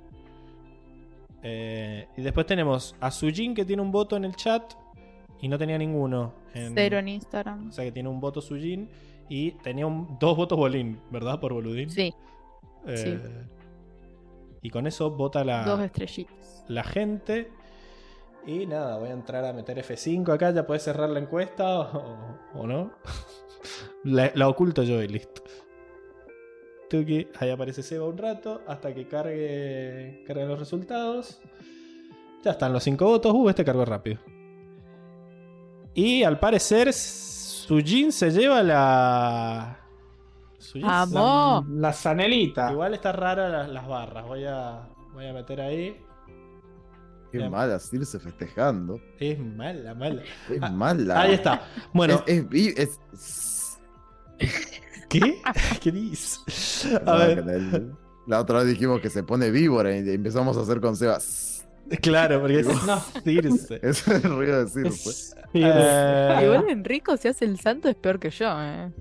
Eh, 1.42 2.08
y 2.16 2.22
después 2.22 2.46
tenemos 2.46 2.96
a 3.00 3.10
Sujin, 3.10 3.54
que 3.54 3.64
tiene 3.64 3.82
un 3.82 3.92
voto 3.92 4.16
en 4.16 4.24
el 4.24 4.34
chat 4.34 4.74
y 5.40 5.48
no 5.48 5.56
tenía 5.58 5.78
ninguno. 5.78 6.32
En... 6.54 6.74
Cero 6.74 6.98
en 6.98 7.08
Instagram. 7.08 7.68
O 7.68 7.72
sea 7.72 7.84
que 7.84 7.92
tiene 7.92 8.08
un 8.08 8.20
voto 8.20 8.40
Sujin 8.40 8.88
y 9.28 9.52
tenía 9.52 9.86
un- 9.86 10.16
dos 10.18 10.36
votos 10.36 10.58
Bolín, 10.58 11.00
¿verdad? 11.10 11.38
Por 11.38 11.52
Boludín. 11.52 11.90
Sí, 11.90 12.12
Eh, 12.86 12.96
sí. 12.96 13.18
Y 14.62 14.70
con 14.70 14.86
eso 14.88 15.10
vota 15.12 15.44
la, 15.44 15.64
dos 15.64 15.80
estrellitas. 15.80 16.64
la 16.66 16.82
gente. 16.82 17.50
Y 18.48 18.64
nada, 18.64 18.96
voy 18.96 19.10
a 19.10 19.12
entrar 19.12 19.44
a 19.44 19.52
meter 19.52 19.76
F5 19.76 20.32
acá. 20.32 20.50
Ya 20.52 20.66
puedes 20.66 20.82
cerrar 20.82 21.10
la 21.10 21.18
encuesta 21.18 21.80
o, 21.80 22.38
o 22.54 22.66
no. 22.66 22.92
la, 24.04 24.32
la 24.34 24.48
oculto 24.48 24.82
yo 24.82 25.02
y 25.02 25.08
listo. 25.08 25.42
Tuki, 26.88 27.28
ahí 27.38 27.50
aparece 27.50 27.82
Seba 27.82 28.06
un 28.06 28.16
rato 28.16 28.62
hasta 28.66 28.94
que 28.94 29.06
cargue, 29.06 30.24
cargue 30.26 30.46
los 30.46 30.58
resultados. 30.58 31.42
Ya 32.42 32.52
están 32.52 32.72
los 32.72 32.82
5 32.84 33.04
votos. 33.04 33.34
Uh, 33.34 33.50
este 33.50 33.66
cargó 33.66 33.84
rápido. 33.84 34.18
Y 35.92 36.22
al 36.22 36.38
parecer, 36.38 36.94
Sujin 36.94 38.12
se 38.12 38.30
lleva 38.30 38.62
la. 38.62 39.78
Sujin. 40.56 40.86
La 40.86 41.92
zanelita. 41.92 42.72
Igual 42.72 42.94
está 42.94 43.12
rara 43.12 43.50
las, 43.50 43.68
las 43.68 43.86
barras. 43.86 44.26
Voy 44.26 44.46
a, 44.46 44.88
voy 45.12 45.26
a 45.26 45.34
meter 45.34 45.60
ahí. 45.60 46.07
Qué 47.30 47.38
Bien. 47.38 47.50
mala 47.50 47.78
Circe 47.78 48.18
festejando. 48.18 49.00
Es 49.18 49.38
mala, 49.38 49.94
mala. 49.94 50.22
Es 50.50 50.58
Ah, 50.62 50.70
mala. 50.70 51.20
Ahí 51.20 51.34
está. 51.34 51.62
Bueno, 51.92 52.22
Es, 52.26 52.46
es 52.50 53.78
¿qué? 55.08 55.40
¿Qué 55.82 55.92
dices? 55.92 56.86
A 56.94 57.00
No, 57.04 57.18
ver, 57.18 57.38
el- 57.38 57.92
la 58.26 58.40
otra 58.40 58.58
vez 58.60 58.68
dijimos 58.68 59.00
que 59.00 59.10
se 59.10 59.22
pone 59.22 59.50
víbora 59.50 59.96
y 59.96 60.08
empezamos 60.10 60.56
a 60.56 60.60
hacer 60.62 60.80
con 60.80 60.96
Sebas. 60.96 61.66
claro, 62.02 62.40
porque 62.40 62.60
es 62.60 62.66
No. 62.86 63.00
Circe. 63.24 63.78
Es 63.82 64.06
el 64.08 64.22
ruido 64.22 64.64
de 64.64 64.70
Circe. 64.70 65.34
Eh, 65.54 66.40
Igual 66.44 66.68
Enrico, 66.68 67.16
si 67.16 67.28
hace 67.28 67.46
el 67.46 67.58
santo, 67.58 67.88
es 67.88 67.94
peor 67.96 68.18
que 68.18 68.30
yo, 68.30 68.46
¿eh? 68.62 68.92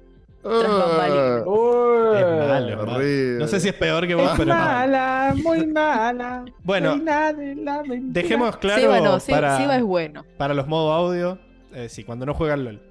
Uy. 0.47 2.17
Es 2.17 2.23
malo, 2.25 2.69
es 2.69 2.77
malo. 2.77 2.93
horrible. 2.93 3.39
No 3.39 3.47
sé 3.47 3.59
si 3.59 3.67
es 3.69 3.73
peor 3.73 4.07
que 4.07 4.15
vos, 4.15 4.25
Es 4.31 4.37
pero 4.37 4.51
es 4.51 4.57
malo. 4.57 4.71
mala, 4.73 5.33
muy 5.43 5.67
mala. 5.67 6.45
Bueno. 6.63 6.97
Dejemos 8.01 8.57
claro 8.57 8.81
Seba 8.81 8.99
no, 8.99 9.19
Se- 9.19 9.31
para, 9.31 9.75
es 9.75 9.83
bueno. 9.83 10.25
para 10.37 10.53
los 10.53 10.67
modos 10.67 10.93
audio. 10.93 11.37
Eh, 11.73 11.89
sí, 11.89 12.03
cuando 12.03 12.25
no 12.25 12.33
juegan 12.33 12.63
LOL. 12.63 12.81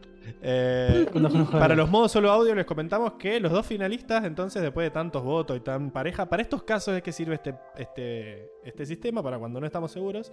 Eh. 0.43 1.07
Para 1.53 1.77
los 1.77 1.89
modos 1.89 2.11
solo 2.11 2.31
audio 2.33 2.53
les 2.55 2.67
comentamos 2.67 3.13
que 3.13 3.39
los 3.39 3.53
dos 3.53 3.65
finalistas, 3.65 4.25
entonces 4.25 4.61
después 4.61 4.85
de 4.85 4.91
tantos 4.91 5.23
votos 5.23 5.57
y 5.57 5.61
tan 5.61 5.93
pareja, 5.93 6.27
para 6.27 6.43
estos 6.43 6.65
casos 6.65 6.97
es 6.97 7.03
que 7.03 7.13
sirve 7.13 7.35
este, 7.37 7.55
este, 7.79 8.51
este 8.65 8.87
sistema, 8.87 9.23
para 9.23 9.39
cuando 9.39 9.61
no 9.61 9.67
estamos 9.67 9.93
seguros. 9.93 10.33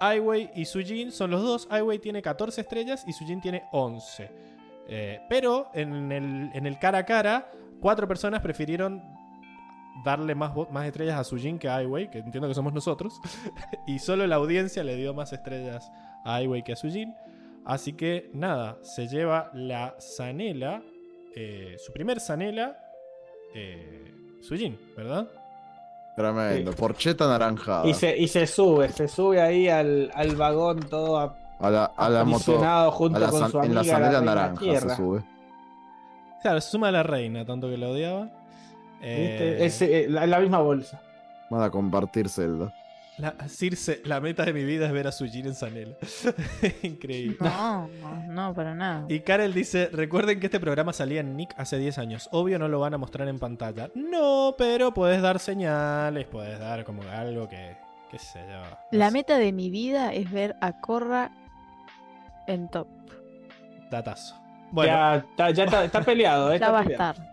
Aiwei 0.00 0.50
y 0.54 0.64
Sujin 0.66 1.10
son 1.12 1.30
los 1.30 1.42
dos. 1.42 1.66
Aiwei 1.70 1.98
tiene 1.98 2.20
14 2.20 2.60
estrellas 2.60 3.04
y 3.06 3.12
Sujin 3.14 3.40
tiene 3.40 3.62
11. 3.72 4.30
Eh, 4.94 5.20
pero 5.28 5.70
en 5.72 6.12
el, 6.12 6.50
en 6.52 6.66
el 6.66 6.78
cara 6.78 6.98
a 6.98 7.04
cara, 7.06 7.50
cuatro 7.80 8.06
personas 8.06 8.40
prefirieron 8.42 9.02
darle 10.04 10.34
más, 10.34 10.52
más 10.70 10.86
estrellas 10.86 11.18
a 11.18 11.24
Sujin 11.24 11.58
que 11.58 11.68
a 11.68 11.76
Aiwei, 11.76 12.10
que 12.10 12.18
entiendo 12.18 12.46
que 12.48 12.54
somos 12.54 12.74
nosotros. 12.74 13.18
y 13.86 13.98
solo 14.00 14.26
la 14.26 14.36
audiencia 14.36 14.84
le 14.84 14.96
dio 14.96 15.14
más 15.14 15.32
estrellas 15.32 15.90
a 16.24 16.34
Aiwei 16.36 16.62
que 16.62 16.72
a 16.72 16.76
Sujin. 16.76 17.14
Así 17.64 17.92
que 17.94 18.30
nada, 18.34 18.76
se 18.82 19.06
lleva 19.08 19.50
la 19.54 19.94
Zanela, 20.00 20.82
eh, 21.36 21.76
su 21.78 21.92
primer 21.92 22.20
Zanela, 22.20 22.76
eh, 23.54 24.12
Sujin, 24.42 24.78
¿verdad? 24.96 25.26
Tremendo. 26.16 26.72
Sí. 26.72 26.78
Porcheta 26.78 27.26
naranjada. 27.28 27.86
Y 27.88 27.94
se, 27.94 28.14
y 28.18 28.28
se 28.28 28.46
sube, 28.46 28.90
se 28.90 29.08
sube 29.08 29.40
ahí 29.40 29.68
al, 29.68 30.10
al 30.14 30.36
vagón 30.36 30.80
todo 30.80 31.18
ap- 31.18 31.38
A 31.62 31.70
la, 31.70 31.84
a 31.84 32.08
la 32.10 32.24
moto. 32.24 32.58
junto 32.90 33.16
a 33.16 33.20
la 33.20 33.28
con 33.30 33.50
su 33.50 33.58
en 33.58 33.64
amiga 33.64 33.82
la 33.82 33.84
zanela 33.84 34.20
naranja 34.20 34.80
se 34.80 34.96
sube. 34.96 35.22
Claro, 36.42 36.60
se 36.60 36.70
suma 36.70 36.88
a 36.88 36.92
la 36.92 37.02
reina, 37.04 37.44
tanto 37.44 37.68
que 37.70 37.76
la 37.78 37.88
odiaba. 37.88 38.22
¿Viste? 39.00 39.62
Eh, 39.62 39.64
Es 39.66 39.80
eh, 39.82 40.06
la, 40.08 40.26
la 40.26 40.38
misma 40.40 40.58
bolsa. 40.58 41.00
Van 41.50 41.62
a 41.62 41.70
compartir 41.70 42.28
celda. 42.28 42.74
La, 43.18 43.34
Circe, 43.46 44.00
la 44.06 44.20
meta 44.20 44.44
de 44.44 44.52
mi 44.54 44.64
vida 44.64 44.86
es 44.86 44.92
ver 44.92 45.06
a 45.06 45.12
Sujin 45.12 45.46
en 45.46 45.54
Sanela. 45.54 45.94
Increíble. 46.82 47.36
No, 47.40 47.88
no, 48.28 48.54
para 48.54 48.74
nada. 48.74 49.04
Y 49.08 49.20
Karel 49.20 49.52
dice, 49.52 49.88
recuerden 49.92 50.40
que 50.40 50.46
este 50.46 50.58
programa 50.58 50.92
salía 50.92 51.20
en 51.20 51.36
Nick 51.36 51.54
hace 51.58 51.78
10 51.78 51.98
años. 51.98 52.28
Obvio 52.32 52.58
no 52.58 52.68
lo 52.68 52.80
van 52.80 52.94
a 52.94 52.98
mostrar 52.98 53.28
en 53.28 53.38
pantalla. 53.38 53.90
No, 53.94 54.54
pero 54.56 54.92
puedes 54.94 55.20
dar 55.20 55.38
señales, 55.38 56.26
puedes 56.26 56.58
dar 56.58 56.84
como 56.84 57.02
algo 57.02 57.48
que, 57.48 57.76
qué 58.10 58.18
sé 58.18 58.40
yo. 58.48 58.60
no 58.62 58.76
La 58.92 59.08
sé, 59.08 59.12
meta 59.12 59.36
de 59.38 59.52
mi 59.52 59.68
vida 59.70 60.14
es 60.14 60.30
ver 60.32 60.56
a 60.62 60.80
Korra 60.80 61.30
en 62.52 62.68
top. 62.70 62.86
Datazo. 63.90 64.34
Bueno, 64.70 64.92
ya 64.92 65.16
está, 65.16 65.50
ya 65.50 65.64
está, 65.64 65.84
está 65.84 66.02
peleado, 66.02 66.48
eh, 66.52 66.58
Ya 66.58 66.66
está 66.66 66.70
va 66.72 66.80
a 66.80 66.82
estar. 66.84 67.32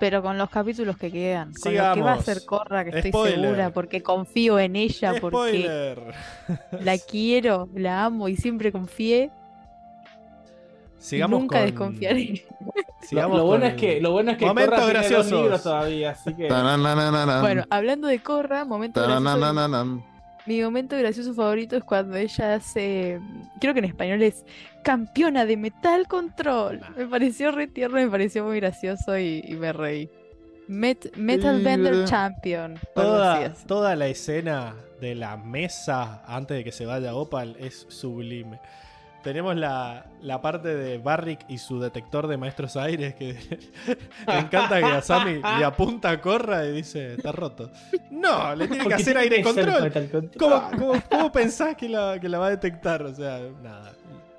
Pero 0.00 0.22
con 0.22 0.36
los 0.36 0.50
capítulos 0.50 0.96
que 0.98 1.10
quedan. 1.10 1.52
Con 1.62 1.72
lo 1.72 1.78
que 1.78 1.80
va 1.82 1.90
a 1.90 1.94
Sigamos. 1.94 2.18
hacer 2.28 2.44
Korra, 2.44 2.84
que 2.84 2.90
estoy 2.90 3.10
Spoiler. 3.12 3.40
segura, 3.40 3.70
porque 3.70 4.02
confío 4.02 4.58
en 4.58 4.74
ella, 4.76 5.14
porque 5.20 5.96
la 6.80 6.98
quiero, 6.98 7.68
la 7.74 8.04
amo 8.04 8.28
y 8.28 8.36
siempre 8.36 8.72
confié. 8.72 9.30
Sigamos 10.98 11.40
nunca 11.40 11.58
con- 11.58 11.66
desconfiaré. 11.66 12.44
Lo, 12.60 13.06
sigamos 13.06 13.38
lo 13.38 13.44
bueno 13.46 13.64
con 13.64 13.70
es 13.70 13.80
que, 13.80 14.00
lo 14.00 14.10
bueno 14.10 14.32
es 14.32 14.36
que 14.36 14.44
tiene 14.44 15.08
dos 15.08 15.30
libros 15.30 15.62
todavía, 15.62 16.10
así 16.10 16.34
que. 16.34 16.48
Bueno, 16.48 17.64
hablando 17.70 18.08
de 18.08 18.18
Korra, 18.20 18.64
momento 18.64 19.00
gracioso. 19.00 20.02
Mi 20.48 20.62
momento 20.62 20.96
gracioso 20.96 21.34
favorito 21.34 21.76
es 21.76 21.84
cuando 21.84 22.16
ella 22.16 22.54
hace, 22.54 23.20
creo 23.60 23.74
que 23.74 23.80
en 23.80 23.84
español 23.84 24.22
es 24.22 24.46
campeona 24.82 25.44
de 25.44 25.58
Metal 25.58 26.08
Control. 26.08 26.80
Me 26.96 27.04
pareció 27.06 27.52
re 27.52 27.66
tierno, 27.66 27.98
me 27.98 28.08
pareció 28.08 28.44
muy 28.44 28.56
gracioso 28.58 29.18
y, 29.18 29.44
y 29.46 29.52
me 29.56 29.74
reí. 29.74 30.08
Met- 30.66 31.14
Metal 31.16 31.62
Bender. 31.62 32.06
Champion. 32.06 32.78
Toda, 32.94 33.52
toda 33.66 33.94
la 33.94 34.06
escena 34.08 34.74
de 35.02 35.14
la 35.14 35.36
mesa 35.36 36.22
antes 36.26 36.56
de 36.56 36.64
que 36.64 36.72
se 36.72 36.86
vaya 36.86 37.14
Opal 37.14 37.54
es 37.60 37.84
sublime. 37.90 38.58
Tenemos 39.22 39.56
la, 39.56 40.06
la 40.22 40.40
parte 40.40 40.74
de 40.74 40.98
Barrick 40.98 41.44
y 41.48 41.58
su 41.58 41.80
detector 41.80 42.28
de 42.28 42.36
maestros 42.36 42.76
aires 42.76 43.14
que 43.14 43.36
me 44.26 44.38
encanta 44.38 44.78
que 44.78 44.84
Asami 44.84 45.40
le 45.58 45.64
apunta 45.64 46.10
a 46.10 46.20
Corra 46.20 46.64
y 46.64 46.72
dice, 46.72 47.14
está 47.14 47.32
roto. 47.32 47.70
No, 48.10 48.54
le 48.54 48.68
tiene 48.68 48.86
que 48.86 48.94
hacer 48.94 49.18
aire 49.18 49.42
control. 49.42 49.92
¿Cómo, 50.38 50.70
cómo, 50.70 51.02
cómo 51.10 51.32
pensás 51.32 51.76
que 51.76 51.88
la, 51.88 52.18
que 52.20 52.28
la 52.28 52.38
va 52.38 52.46
a 52.46 52.50
detectar? 52.50 53.02
O 53.02 53.14
sea, 53.14 53.40
nada. 53.62 53.92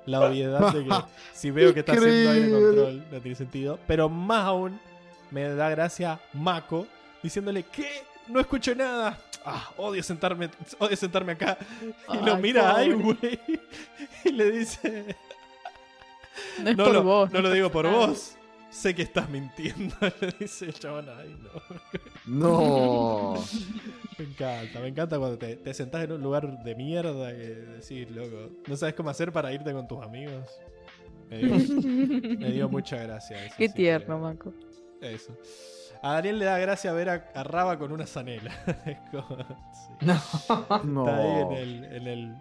La 0.06 0.20
obviedad 0.22 0.72
de 0.72 0.84
que 0.84 0.94
si 1.32 1.50
veo 1.50 1.72
que 1.74 1.80
está 1.80 1.92
haciendo 1.92 2.30
aire 2.30 2.50
control 2.50 3.04
no 3.12 3.20
tiene 3.20 3.36
sentido. 3.36 3.78
Pero 3.86 4.08
más 4.08 4.44
aún 4.46 4.80
me 5.30 5.48
da 5.54 5.70
gracia 5.70 6.18
Mako 6.32 6.86
diciéndole 7.22 7.64
¿Qué? 7.64 8.09
No 8.30 8.40
escucho 8.40 8.74
nada. 8.74 9.18
Ah, 9.44 9.70
odio 9.78 10.02
sentarme, 10.02 10.50
odio 10.78 10.96
sentarme 10.96 11.32
acá. 11.32 11.58
Y 12.12 12.24
lo 12.24 12.36
mira 12.36 12.70
a 12.70 12.74
pobre. 12.74 12.82
Aiwei 12.92 13.40
y 14.24 14.32
le 14.32 14.50
dice 14.50 15.16
No 16.62 16.70
es 16.70 16.76
no, 16.76 16.84
por 16.84 16.92
lo, 16.94 17.02
vos. 17.02 17.32
no 17.32 17.40
lo 17.40 17.50
digo 17.50 17.70
por 17.70 17.88
vos. 17.88 18.36
Sé 18.70 18.94
que 18.94 19.02
estás 19.02 19.28
mintiendo. 19.28 19.96
Le 20.20 20.32
dice 20.38 20.66
el 20.66 20.74
chabón. 20.74 21.08
Ay, 21.08 21.36
no. 21.42 23.34
No. 23.34 23.44
Me 24.18 24.24
encanta, 24.26 24.78
me 24.80 24.88
encanta 24.88 25.18
cuando 25.18 25.38
te, 25.38 25.56
te 25.56 25.72
sentás 25.74 26.04
en 26.04 26.12
un 26.12 26.20
lugar 26.20 26.62
de 26.62 26.74
mierda 26.76 27.32
y 27.32 27.36
decís, 27.38 28.08
loco, 28.10 28.50
no 28.68 28.76
sabes 28.76 28.94
cómo 28.94 29.08
hacer 29.08 29.32
para 29.32 29.50
irte 29.50 29.72
con 29.72 29.88
tus 29.88 30.00
amigos. 30.04 30.44
Me 31.30 31.38
dio, 31.38 31.80
me 32.38 32.50
dio 32.52 32.68
mucha 32.68 32.96
gracia 32.98 33.42
eso. 33.46 33.54
Qué 33.56 33.68
que- 33.68 33.72
tierno, 33.74 34.18
Mako. 34.18 34.52
Eso. 35.00 35.34
A 36.02 36.14
Daniel 36.14 36.38
le 36.38 36.44
da 36.46 36.58
gracia 36.58 36.92
ver 36.92 37.10
a, 37.10 37.24
a 37.34 37.44
Raba 37.44 37.78
con 37.78 37.92
una 37.92 38.06
zanela. 38.06 38.52
Sí. 40.00 40.06
No. 40.82 41.06
Está 41.06 41.16
ahí 41.16 41.40
en 41.40 41.52
el, 41.52 41.84
en 41.84 42.06
el, 42.06 42.36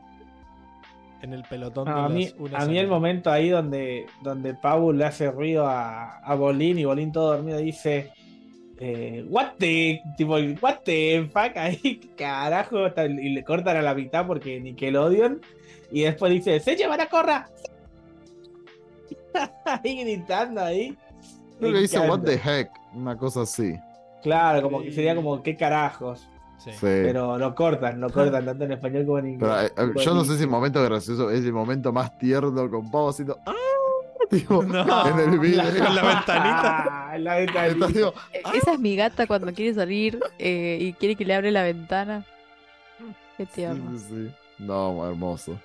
en 1.21 1.33
el 1.33 1.43
pelotón 1.43 1.85
de 1.85 1.91
a 1.91 2.07
mí, 2.07 2.29
una 2.37 2.59
a 2.59 2.65
mí 2.65 2.77
el 2.77 2.87
momento 2.87 3.31
ahí 3.31 3.49
donde, 3.49 4.05
donde 4.21 4.53
Pau 4.53 4.93
le 4.93 5.05
hace 5.05 5.29
ruido 5.29 5.67
a, 5.67 6.19
a 6.19 6.35
Bolín 6.35 6.79
y 6.79 6.85
Bolín 6.85 7.11
todo 7.11 7.33
dormido 7.33 7.57
dice 7.57 8.11
eh, 8.79 9.25
what 9.27 9.55
the 9.57 10.01
tipo 10.15 10.37
what 10.61 10.79
the 10.85 11.29
fuck 11.33 11.57
ahí 11.57 11.77
¿qué 12.01 12.09
carajo 12.15 12.87
y 12.87 13.29
le 13.29 13.43
cortan 13.43 13.75
a 13.75 13.81
la 13.81 13.93
mitad 13.93 14.25
porque 14.25 14.59
Nickelodeon 14.61 15.41
y 15.91 16.03
después 16.03 16.31
dice 16.31 16.59
se 16.61 16.77
llevará 16.77 17.07
corra 17.07 17.49
ahí 19.65 20.01
gritando 20.01 20.61
ahí 20.61 20.97
Creo 21.59 21.73
que 21.73 21.79
dice 21.79 21.97
encanta. 21.97 22.15
what 22.15 22.21
the 22.25 22.33
heck, 22.35 22.71
una 22.93 23.17
cosa 23.17 23.41
así. 23.41 23.75
claro 24.23 24.61
como 24.61 24.81
que 24.81 24.91
sería 24.91 25.15
como 25.15 25.41
qué 25.43 25.55
carajos 25.55 26.27
Sí. 26.57 26.71
Sí. 26.71 26.77
pero 26.81 27.37
lo 27.37 27.55
cortan 27.55 28.01
lo 28.01 28.09
cortan 28.09 28.43
tanto 28.45 28.65
en 28.65 28.73
español 28.73 29.05
como 29.05 29.19
en 29.19 29.39
Pero, 29.39 29.53
inglés 29.63 29.73
eh, 29.77 29.91
yo 30.03 30.13
no 30.13 30.25
sé 30.25 30.35
si 30.35 30.43
el 30.43 30.49
momento 30.49 30.83
gracioso 30.83 31.31
es 31.31 31.45
el 31.45 31.53
momento 31.53 31.93
más 31.93 32.17
tierno 32.17 32.69
con 32.69 32.91
Pau 32.91 33.07
haciendo 33.09 33.39
¡Ah! 33.45 33.53
Tipo, 34.29 34.61
No. 34.61 35.07
en 35.07 35.33
el 35.33 35.39
video. 35.39 35.63
Con 35.83 35.95
la 35.95 36.03
ventanita. 36.03 37.11
La 37.17 37.35
ventanita. 37.37 37.87
Tipo, 37.87 38.13
Eh, 38.33 38.41
Esa 38.53 38.73
es 38.73 38.79
mi 38.79 38.95
gata 38.95 39.25
cuando 39.25 39.51
quiere 39.53 39.73
salir 39.73 40.19
eh, 40.37 40.77
y 40.81 40.93
quiere 40.93 41.15
que 41.15 41.25
le 41.25 41.33
abre 41.33 41.49
la 41.49 41.63
ventana. 41.63 42.23
Qué 43.37 43.45
sí, 43.45 43.51
tierno. 43.55 43.97
sí, 43.97 44.05
sí. 44.07 44.31
No, 44.59 45.07
hermoso. 45.07 45.57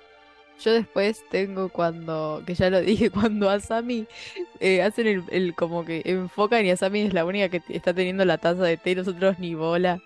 Yo 0.59 0.71
después 0.73 1.23
tengo 1.29 1.69
cuando, 1.69 2.41
que 2.45 2.53
ya 2.55 2.69
lo 2.69 2.79
dije, 2.81 3.09
cuando 3.09 3.49
Asami 3.49 4.07
eh, 4.59 4.81
hacen 4.81 5.07
el, 5.07 5.23
el 5.31 5.53
como 5.55 5.83
que 5.85 6.01
enfocan 6.05 6.65
y 6.65 6.71
Asami 6.71 7.01
es 7.01 7.13
la 7.13 7.25
única 7.25 7.49
que 7.49 7.61
está 7.69 7.93
teniendo 7.93 8.23
la 8.25 8.37
taza 8.37 8.63
de 8.63 8.77
té 8.77 8.91
y 8.91 8.95
los 8.95 9.07
otros 9.07 9.37
ni 9.39 9.53
bola. 9.55 10.01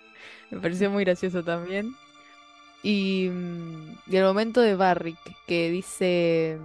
Me 0.52 0.60
pareció 0.60 0.90
muy 0.90 1.04
gracioso 1.04 1.44
también. 1.44 1.92
Y, 2.82 3.30
mm, 3.32 3.98
y 4.08 4.16
el 4.16 4.24
momento 4.24 4.62
de 4.62 4.76
Barrick 4.76 5.18
que 5.48 5.70
dice... 5.70 6.58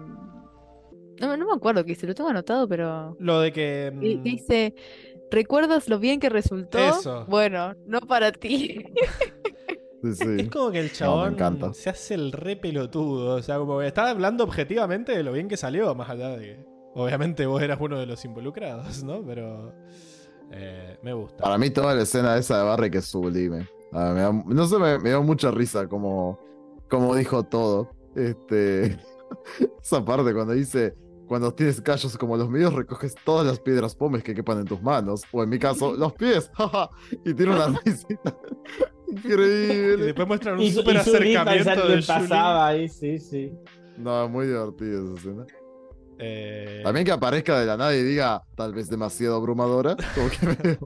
No, 1.21 1.37
no 1.37 1.47
me 1.47 1.53
acuerdo 1.55 1.85
que 1.85 1.91
dice, 1.91 2.07
lo 2.07 2.15
tengo 2.15 2.31
anotado, 2.31 2.67
pero... 2.69 3.17
Lo 3.21 3.41
de 3.41 3.53
que. 3.53 3.93
que- 4.01 4.17
mm, 4.17 4.23
que 4.23 4.31
dice, 4.31 4.75
¿recuerdas 5.31 5.89
lo 5.89 5.99
bien 5.99 6.19
que 6.21 6.29
resultó? 6.29 6.79
Eso. 6.79 7.25
Bueno, 7.29 7.75
no 7.87 8.01
para 8.01 8.33
ti. 8.33 8.83
Sí, 10.13 10.25
Es 10.39 10.51
como 10.51 10.71
que 10.71 10.81
el 10.81 10.93
chabón 10.93 11.37
se 11.75 11.91
hace 11.91 12.15
el 12.15 12.33
re 12.33 12.57
pelotudo. 12.57 13.37
O 13.37 13.43
sea, 13.43 13.59
como 13.59 13.79
que 13.79 13.87
estaba 13.87 14.11
hablando 14.11 14.45
objetivamente 14.45 15.17
de 15.17 15.23
lo 15.23 15.33
bien 15.33 15.49
que 15.49 15.57
salió, 15.57 15.95
más 15.95 16.11
allá 16.11 16.31
de 16.31 16.39
que. 16.39 16.75
Obviamente 16.97 17.47
vos 17.47 17.61
eras 17.63 17.79
uno 17.81 17.99
de 17.99 18.07
los 18.07 18.25
involucrados, 18.25 19.03
¿no? 19.05 19.25
Pero. 19.25 19.73
eh, 20.53 20.99
me 21.03 21.13
gusta. 21.13 21.43
Para 21.43 21.59
mí 21.59 21.71
toda 21.71 21.95
la 21.95 22.03
escena 22.03 22.37
esa 22.37 22.59
de 22.59 22.65
Barry 22.65 22.91
que 22.91 22.99
es 22.99 23.05
sublime. 23.07 23.67
Ah, 23.93 24.13
me 24.15 24.21
da- 24.21 24.33
no 24.33 24.67
sé, 24.67 24.79
me, 24.79 24.99
me 24.99 25.09
dio 25.11 25.23
mucha 25.23 25.51
risa 25.51 25.89
como, 25.89 26.39
como 26.89 27.15
dijo 27.17 27.43
todo. 27.45 27.91
Este, 28.15 28.97
esa 29.83 30.05
parte 30.05 30.33
cuando 30.35 30.53
dice, 30.53 30.95
cuando 31.35 31.53
tienes 31.53 31.81
callos 31.81 32.17
como 32.17 32.37
los 32.37 32.49
míos, 32.49 32.73
recoges 32.73 33.17
todas 33.25 33.45
las 33.45 33.59
piedras 33.59 33.97
pomes 33.97 34.23
que 34.23 34.37
quepan 34.37 34.61
en 34.61 34.67
tus 34.67 34.81
manos. 34.81 35.23
O 35.33 35.43
en 35.43 35.49
mi 35.49 35.59
caso, 35.59 35.93
los 35.99 36.13
pies. 36.13 36.49
y 37.25 37.35
tiene 37.35 37.57
una 37.57 37.77
risita. 37.85 38.37
Y 39.07 39.17
Increíble. 39.17 40.07
después 40.07 40.27
muestran 40.27 40.55
un 40.55 40.63
Y 40.63 40.67
y 40.67 40.75
grito 40.75 40.91
acercamiento 40.91 41.87
de 41.87 41.89
del 41.89 42.05
pasado 42.05 42.63
ahí, 42.63 42.89
sí, 42.89 43.19
sí. 43.19 43.53
No, 43.97 44.29
muy 44.29 44.47
divertida 44.47 45.03
esa 45.03 45.15
escena. 45.15 45.47
Eh, 46.19 46.81
También 46.85 47.05
que 47.05 47.13
aparezca 47.13 47.59
de 47.61 47.67
la 47.67 47.77
nada 47.77 47.95
y 47.95 48.03
diga, 48.03 48.43
tal 48.57 48.75
vez 48.75 48.89
demasiado 48.89 49.37
abrumadora. 49.37 49.97
Como 50.15 50.31
que 50.31 50.79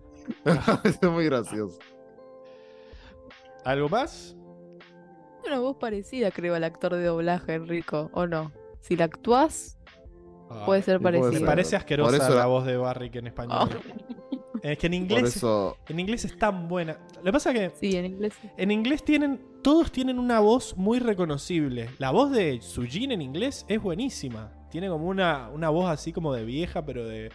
me, 0.44 0.56
parece 0.56 1.08
muy 1.08 1.26
gracioso. 1.26 1.78
¿Algo 3.64 3.88
más? 3.88 4.34
Una 5.46 5.58
voz 5.60 5.76
parecida, 5.76 6.30
creo, 6.30 6.54
al 6.54 6.64
actor 6.64 6.94
de 6.94 7.04
doblaje, 7.04 7.54
Enrico, 7.54 8.10
¿o 8.12 8.26
no? 8.26 8.52
Si 8.80 8.96
la 8.96 9.04
actuás, 9.04 9.77
puede 10.66 10.82
ser 10.82 10.98
sí, 10.98 11.02
puede 11.02 11.16
Me 11.16 11.20
parecido. 11.20 11.38
ser. 11.38 11.46
parece 11.46 11.76
asquerosa 11.76 12.16
eso 12.16 12.34
la 12.34 12.46
voz 12.46 12.64
de 12.66 12.76
Barry 12.76 13.10
que 13.10 13.18
en 13.20 13.26
español. 13.28 13.68
Oh. 13.72 14.38
Es 14.62 14.76
que 14.78 14.88
en 14.88 14.94
inglés, 14.94 15.36
eso, 15.36 15.76
en 15.88 16.00
inglés 16.00 16.24
es 16.24 16.36
tan 16.36 16.66
buena. 16.68 16.98
Lo 17.18 17.22
que 17.24 17.32
pasa 17.32 17.52
es 17.52 17.72
que 17.72 17.76
Sí, 17.78 17.96
en 17.96 18.06
inglés. 18.06 18.34
en 18.56 18.70
inglés 18.72 19.04
tienen. 19.04 19.40
Todos 19.62 19.92
tienen 19.92 20.18
una 20.18 20.40
voz 20.40 20.76
muy 20.76 20.98
reconocible. 20.98 21.90
La 21.98 22.10
voz 22.10 22.32
de 22.32 22.60
Sujin 22.60 23.12
en 23.12 23.22
inglés 23.22 23.64
es 23.68 23.80
buenísima. 23.80 24.52
Tiene 24.70 24.88
como 24.88 25.06
una, 25.06 25.48
una 25.50 25.68
voz 25.68 25.88
así 25.88 26.12
como 26.12 26.32
de 26.34 26.44
vieja, 26.44 26.84
pero 26.84 27.06
de, 27.06 27.30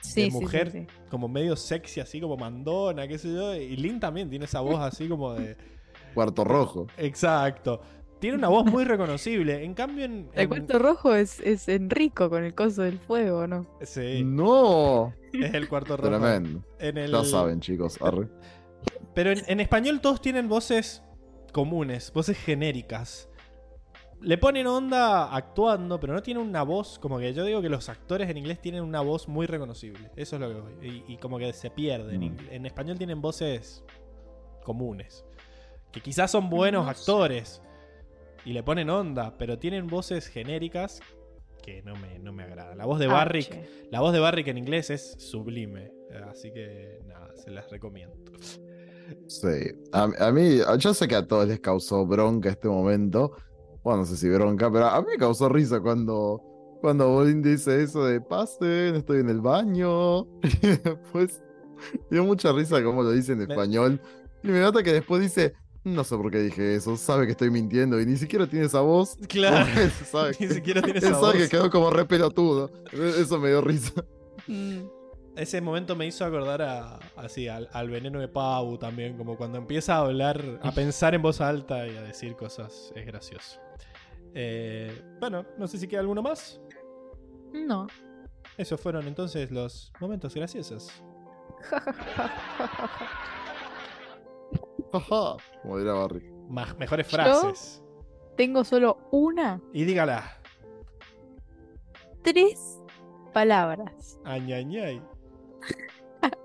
Sí, 0.00 0.24
sí, 0.24 0.30
sí, 0.30 0.30
mujer. 0.30 0.70
sí. 0.72 0.86
como 1.10 1.26
medio 1.28 1.54
sexy, 1.56 2.00
así 2.00 2.20
como 2.20 2.36
mandona, 2.36 3.06
qué 3.08 3.18
sé 3.18 3.32
yo. 3.32 3.54
Y 3.54 3.76
Lin 3.76 3.98
también 4.00 4.28
tiene 4.28 4.44
esa 4.46 4.60
voz 4.60 4.80
así 4.80 5.08
como 5.08 5.34
de. 5.34 5.56
cuarto 6.14 6.42
rojo. 6.44 6.86
Exacto. 6.96 7.80
Tiene 8.20 8.36
una 8.38 8.48
voz 8.48 8.64
muy 8.64 8.84
reconocible. 8.84 9.62
En 9.62 9.74
cambio, 9.74 10.04
en. 10.06 10.28
El 10.32 10.42
en- 10.44 10.48
cuarto 10.48 10.78
rojo 10.78 11.14
es, 11.14 11.40
es 11.40 11.68
Enrico 11.68 12.30
con 12.30 12.44
el 12.44 12.54
coso 12.54 12.82
del 12.82 12.98
fuego, 12.98 13.46
¿no? 13.46 13.66
Sí, 13.82 14.22
No, 14.24 15.12
es 15.32 15.52
el 15.54 15.68
cuarto 15.68 15.96
rojo. 15.96 16.08
tremendo. 16.08 16.64
En 16.78 16.96
el, 16.98 17.10
Ya 17.12 17.24
saben, 17.24 17.60
chicos. 17.60 18.00
arre. 18.00 18.28
Pero 19.14 19.30
en, 19.32 19.42
en 19.46 19.60
español 19.60 20.00
todos 20.00 20.20
tienen 20.20 20.48
voces 20.48 21.02
comunes, 21.52 22.12
voces 22.12 22.36
genéricas. 22.38 23.28
Le 24.22 24.38
ponen 24.38 24.66
onda 24.66 25.34
actuando, 25.34 26.00
pero 26.00 26.14
no 26.14 26.22
tienen 26.22 26.42
una 26.42 26.62
voz. 26.62 26.98
Como 26.98 27.18
que 27.18 27.34
yo 27.34 27.44
digo 27.44 27.60
que 27.60 27.68
los 27.68 27.90
actores 27.90 28.30
en 28.30 28.38
inglés 28.38 28.60
tienen 28.62 28.82
una 28.82 29.02
voz 29.02 29.28
muy 29.28 29.44
reconocible. 29.46 30.10
Eso 30.16 30.36
es 30.36 30.40
lo 30.40 30.48
que 30.48 30.60
voy. 30.60 31.04
Y, 31.06 31.12
y 31.12 31.16
como 31.18 31.36
que 31.38 31.52
se 31.52 31.68
pierde. 31.70 32.14
En, 32.14 32.32
Mm. 32.34 32.38
en 32.50 32.64
español 32.66 32.96
tienen 32.96 33.20
voces 33.20 33.84
comunes. 34.64 35.24
que 35.92 36.00
quizás 36.02 36.30
son 36.30 36.50
buenos 36.50 36.84
No 36.86 36.92
sé. 36.94 37.04
Y 38.46 38.52
le 38.54 38.62
ponen 38.62 38.88
onda, 38.88 39.36
pero 39.36 39.58
tienen 39.58 39.86
voces 39.88 40.28
genéricas 40.28 41.00
que 41.62 41.82
no 41.82 41.94
me, 41.96 42.18
no 42.20 42.32
me 42.32 42.44
agradan. 42.44 42.78
La 42.78 42.86
voz 42.86 42.98
de 43.00 43.06
Ah, 43.06 43.12
Barrick, 43.14 43.50
la 43.90 44.00
voz 44.00 44.12
de 44.12 44.20
Barrick 44.20 44.46
en 44.48 44.56
inglés 44.58 44.88
es 44.90 45.16
sublime, 45.18 45.86
eh, 46.10 46.20
así 46.30 46.52
que 46.52 47.00
nada, 47.06 47.34
se 47.36 47.50
las 47.50 47.68
recomiendo. 47.70 48.14
Sí. 49.26 49.72
A, 49.92 50.08
a 50.18 50.32
mí, 50.32 50.58
yo 50.78 50.94
sé 50.94 51.06
que 51.08 51.14
a 51.16 51.26
todos 51.26 51.46
les 51.48 51.60
causó 51.60 52.06
bronca 52.06 52.48
este 52.50 52.68
momento. 52.68 53.32
Bueno, 53.82 54.00
no 54.00 54.04
sé 54.06 54.16
si 54.16 54.28
bronca, 54.28 54.70
pero 54.70 54.86
a 54.86 55.00
mí 55.00 55.06
me 55.12 55.16
causó 55.18 55.48
risa 55.48 55.80
cuando, 55.80 56.40
cuando 56.80 57.08
Bolín 57.10 57.40
dice 57.42 57.82
eso 57.82 58.04
de 58.04 58.20
pasen, 58.20 58.96
estoy 58.96 59.20
en 59.20 59.28
el 59.30 59.40
baño. 59.40 60.24
Y 60.62 60.68
después 60.82 61.42
dio 62.10 62.24
mucha 62.24 62.52
risa 62.52 62.82
como 62.82 63.02
lo 63.02 63.10
dice 63.12 63.32
en 63.32 63.38
Me- 63.38 63.44
español. 63.44 64.00
Y 64.42 64.48
me 64.48 64.60
nota 64.60 64.82
que 64.82 64.92
después 64.92 65.20
dice, 65.22 65.54
no 65.86 66.02
sé 66.02 66.16
por 66.16 66.32
qué 66.32 66.38
dije 66.40 66.74
eso, 66.74 66.96
sabe 66.96 67.26
que 67.26 67.32
estoy 67.32 67.48
mintiendo 67.48 68.00
y 68.00 68.06
ni 68.06 68.16
siquiera 68.16 68.46
tiene 68.48 68.66
esa 68.66 68.80
voz. 68.80 69.16
Claro, 69.28 69.64
sabe, 70.10 70.36
ni 70.40 70.48
siquiera 70.48 70.82
tiene 70.82 70.98
esa 70.98 71.14
sabe 71.14 71.20
voz. 71.20 71.34
que 71.36 71.48
quedó 71.48 71.70
como 71.70 71.90
re 71.90 72.04
pelotudo. 72.04 72.70
Eso 72.92 73.38
me 73.38 73.48
dio 73.50 73.60
risa. 73.60 73.92
Mm. 74.48 74.80
Ese 75.36 75.60
momento 75.60 75.94
me 75.94 76.06
hizo 76.06 76.24
acordar 76.24 76.62
a, 76.62 76.98
así, 77.16 77.46
al, 77.46 77.68
al 77.72 77.88
veneno 77.88 78.18
de 78.18 78.26
Pau 78.26 78.78
también, 78.78 79.16
como 79.16 79.36
cuando 79.36 79.58
empieza 79.58 79.94
a 79.94 79.98
hablar, 80.00 80.58
a 80.62 80.72
pensar 80.72 81.14
en 81.14 81.22
voz 81.22 81.40
alta 81.40 81.86
y 81.86 81.94
a 81.94 82.02
decir 82.02 82.34
cosas, 82.34 82.92
es 82.96 83.06
gracioso. 83.06 83.60
Eh, 84.34 84.90
bueno, 85.20 85.46
no 85.56 85.68
sé 85.68 85.78
si 85.78 85.86
queda 85.86 86.00
alguno 86.00 86.20
más. 86.22 86.60
No. 87.52 87.86
Esos 88.56 88.80
fueron 88.80 89.06
entonces 89.06 89.50
los 89.50 89.92
momentos 90.00 90.34
graciosos. 90.34 90.90
Ajá, 94.96 95.36
como 95.62 95.78
dirá 95.78 95.94
Barry. 95.94 96.30
Más, 96.48 96.76
mejores 96.78 97.06
¿Yo? 97.06 97.10
frases. 97.10 97.82
Tengo 98.36 98.64
solo 98.64 98.98
una, 99.12 99.60
Y 99.72 99.84
dígala. 99.84 100.22
tres 102.22 102.78
palabras. 103.32 104.20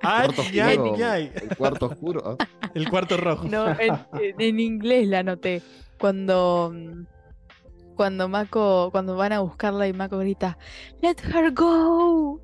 Cuarto 0.02 0.42
oscuro. 0.42 0.64
Añañay. 0.64 1.32
El 1.42 1.58
cuarto 1.58 1.86
oscuro. 1.88 2.22
ah. 2.40 2.48
El 2.74 2.90
cuarto 2.90 3.18
rojo. 3.18 3.48
No, 3.48 3.68
en, 3.80 3.94
en- 4.20 4.40
en 4.42 4.60
inglés 4.60 5.08
la 5.08 5.20
anoté. 5.20 5.62
Cuando. 6.00 6.72
mm, 6.74 7.06
Cuando 7.96 8.28
Mako. 8.30 8.90
Cuando 8.92 9.16
van 9.16 9.34
a 9.34 9.40
buscarla 9.42 9.88
y 9.88 9.94
Mako 9.94 10.20
grita. 10.20 10.58
Let 11.02 11.18
her 11.34 11.52
go. 11.54 12.41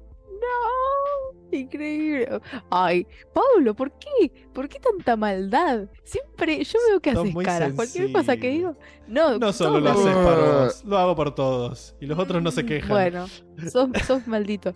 Increíble. 1.59 2.41
Ay, 2.69 3.05
Pablo, 3.33 3.75
¿por 3.75 3.91
qué? 3.97 4.31
¿Por 4.53 4.67
qué 4.69 4.79
tanta 4.79 5.15
maldad? 5.15 5.87
Siempre 6.03 6.63
yo 6.63 6.79
veo 6.89 6.99
que 6.99 7.11
haces 7.11 7.35
caras. 7.43 7.73
Cualquier 7.73 8.11
cosa 8.11 8.37
que 8.37 8.49
digo. 8.49 8.75
No, 9.07 9.37
No 9.37 9.53
solo 9.53 9.79
lo 9.79 9.89
haces 9.89 10.05
hace- 10.05 10.23
para 10.23 10.63
vos, 10.63 10.83
lo 10.85 10.97
hago 10.97 11.15
por 11.15 11.33
todos. 11.35 11.95
Y 11.99 12.05
los 12.05 12.17
otros 12.19 12.41
no 12.43 12.51
se 12.51 12.65
quejan. 12.65 12.89
Bueno, 12.89 13.27
sos, 13.71 13.89
sos 14.05 14.27
maldito. 14.27 14.73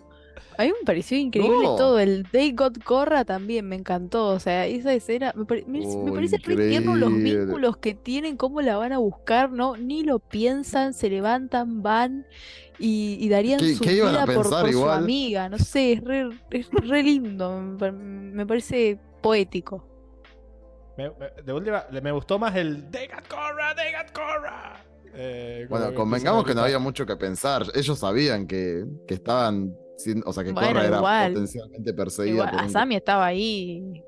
A 0.58 0.62
mí 0.64 0.68
me 0.68 0.84
pareció 0.84 1.16
increíble 1.18 1.62
No. 1.64 1.76
todo. 1.76 1.98
El 1.98 2.26
They 2.30 2.52
Got 2.52 2.82
Corra 2.84 3.24
también 3.24 3.68
me 3.68 3.76
encantó. 3.76 4.28
O 4.28 4.38
sea, 4.40 4.66
esa 4.66 4.92
escena. 4.92 5.32
Me, 5.36 5.44
pare- 5.44 5.64
me- 5.66 5.80
me 5.80 5.86
Oh, 6.10 6.14
parece 6.14 6.36
re 6.38 6.68
tierno 6.68 6.94
los 6.96 7.12
vínculos 7.14 7.76
que 7.78 7.94
tienen, 7.94 8.36
cómo 8.36 8.60
la 8.60 8.76
van 8.76 8.92
a 8.92 8.98
buscar, 8.98 9.50
¿no? 9.50 9.76
Ni 9.76 10.02
lo 10.04 10.18
piensan, 10.18 10.94
se 10.94 11.08
levantan, 11.10 11.82
van 11.82 12.26
y, 12.78 13.16
y 13.20 13.28
darían 13.28 13.60
¿Qué- 13.60 13.74
su 13.74 13.84
qué 13.84 13.94
iban 13.94 14.14
a 14.16 14.24
vida 14.26 14.34
por, 14.34 14.72
su 14.72 14.88
amiga. 14.88 15.48
No 15.48 15.58
sé, 15.58 15.92
es 15.92 16.04
re, 16.04 16.28
es 16.50 16.68
re 16.70 17.02
lindo. 17.02 17.60
Me, 17.60 17.78
pa- 17.78 17.92
me 17.92 18.46
parece 18.46 18.98
poético. 19.22 19.88
De 21.44 21.52
última, 21.52 21.84
me 22.02 22.12
gustó 22.12 22.38
más 22.38 22.54
el 22.54 22.90
They 22.90 23.08
got 23.08 23.26
Korra, 23.26 23.74
they 23.74 23.92
got 23.92 24.12
Korra. 24.12 24.84
Eh, 25.14 25.66
Bueno, 25.68 25.88
que 25.88 25.94
convengamos 25.94 26.44
a 26.44 26.46
que 26.46 26.54
no 26.54 26.62
había 26.62 26.78
mucho 26.78 27.06
que 27.06 27.16
pensar. 27.16 27.64
Ellos 27.74 27.98
sabían 27.98 28.46
que, 28.46 28.84
que 29.08 29.14
estaban, 29.14 29.74
sin- 30.02 30.22
o 30.26 30.32
sea, 30.32 30.44
que 30.44 30.52
Bueno, 30.52 30.68
Korra 30.68 30.86
era 30.86 30.96
igual. 30.98 31.32
potencialmente 31.32 31.94
perseguida 31.94 32.34
Igual, 32.34 32.50
por 32.50 32.60
un- 32.60 32.66
Asami 32.66 32.96
estaba 32.96 33.26
ahí 33.26 34.02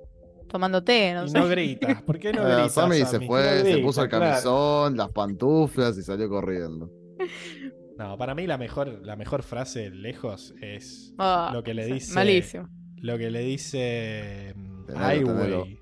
tomando 0.48 0.82
té, 0.84 1.14
no 1.14 1.24
Y 1.24 1.28
sé. 1.31 1.39
no 1.39 1.48
gritas. 1.48 2.02
¿Por 2.02 2.18
qué 2.18 2.32
no 2.32 2.42
Eh, 2.42 2.52
gritas? 2.55 2.73
Sammy 2.74 2.97
se 2.98 3.06
Sammy? 3.06 3.26
fue, 3.26 3.42
No 3.42 3.50
se 3.64 3.73
grita, 3.73 3.86
puso 3.86 4.02
el 4.02 4.08
claro. 4.08 4.24
camisón, 4.26 4.97
las 4.97 5.08
pantuflas 5.10 5.98
y 5.98 6.02
salió 6.02 6.28
corriendo. 6.28 6.90
No, 7.97 8.18
para 8.18 8.34
mí 8.34 8.44
la 8.44 8.58
mejor, 8.58 8.89
la 9.06 9.14
mejor 9.14 9.44
frase 9.44 9.89
lejos 9.90 10.52
es 10.60 11.14
Ah, 11.16 11.52
lo 11.55 11.62
que 11.62 11.74
le 11.74 11.86
dice. 11.86 12.12
Malísimo. 12.12 12.68
Lo 12.97 13.16
que 13.16 13.31
le 13.31 13.39
dice 13.39 14.52
mm, 14.56 14.86
tenelo. 14.86 15.62
Wei. 15.62 15.81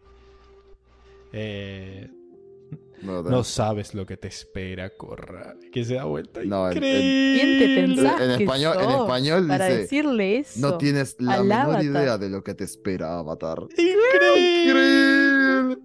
Eh, 1.33 2.11
No, 3.03 3.23
no 3.23 3.43
sabes 3.45 3.95
lo 3.95 4.07
que 4.07 4.17
te 4.17 4.29
espera, 4.29 4.91
Corra. 4.97 5.57
Que 5.73 5.85
se 5.85 5.95
da 5.95 6.05
vuelta. 6.05 6.41
No, 6.45 6.71
en- 6.71 6.77
en- 6.77 6.81
¿Quién 6.83 7.59
te 7.59 7.65
Increíble. 7.65 8.09
En 8.09 8.39
que 8.39 8.45
español- 8.45 8.77
en 8.81 8.91
español 8.91 9.49
para 9.49 9.67
dice, 9.67 9.79
decirle 9.81 10.39
eso? 10.39 10.61
no 10.61 10.79
tienes 10.79 11.17
la 11.19 11.43
menor 11.43 11.61
Avatar. 11.63 11.85
idea 11.85 12.19
de 12.19 12.31
lo 12.31 12.45
que 12.45 12.55
te 12.55 12.65
espera 12.65 13.19
Avatar. 13.19 13.59
Increíble. 13.77 15.79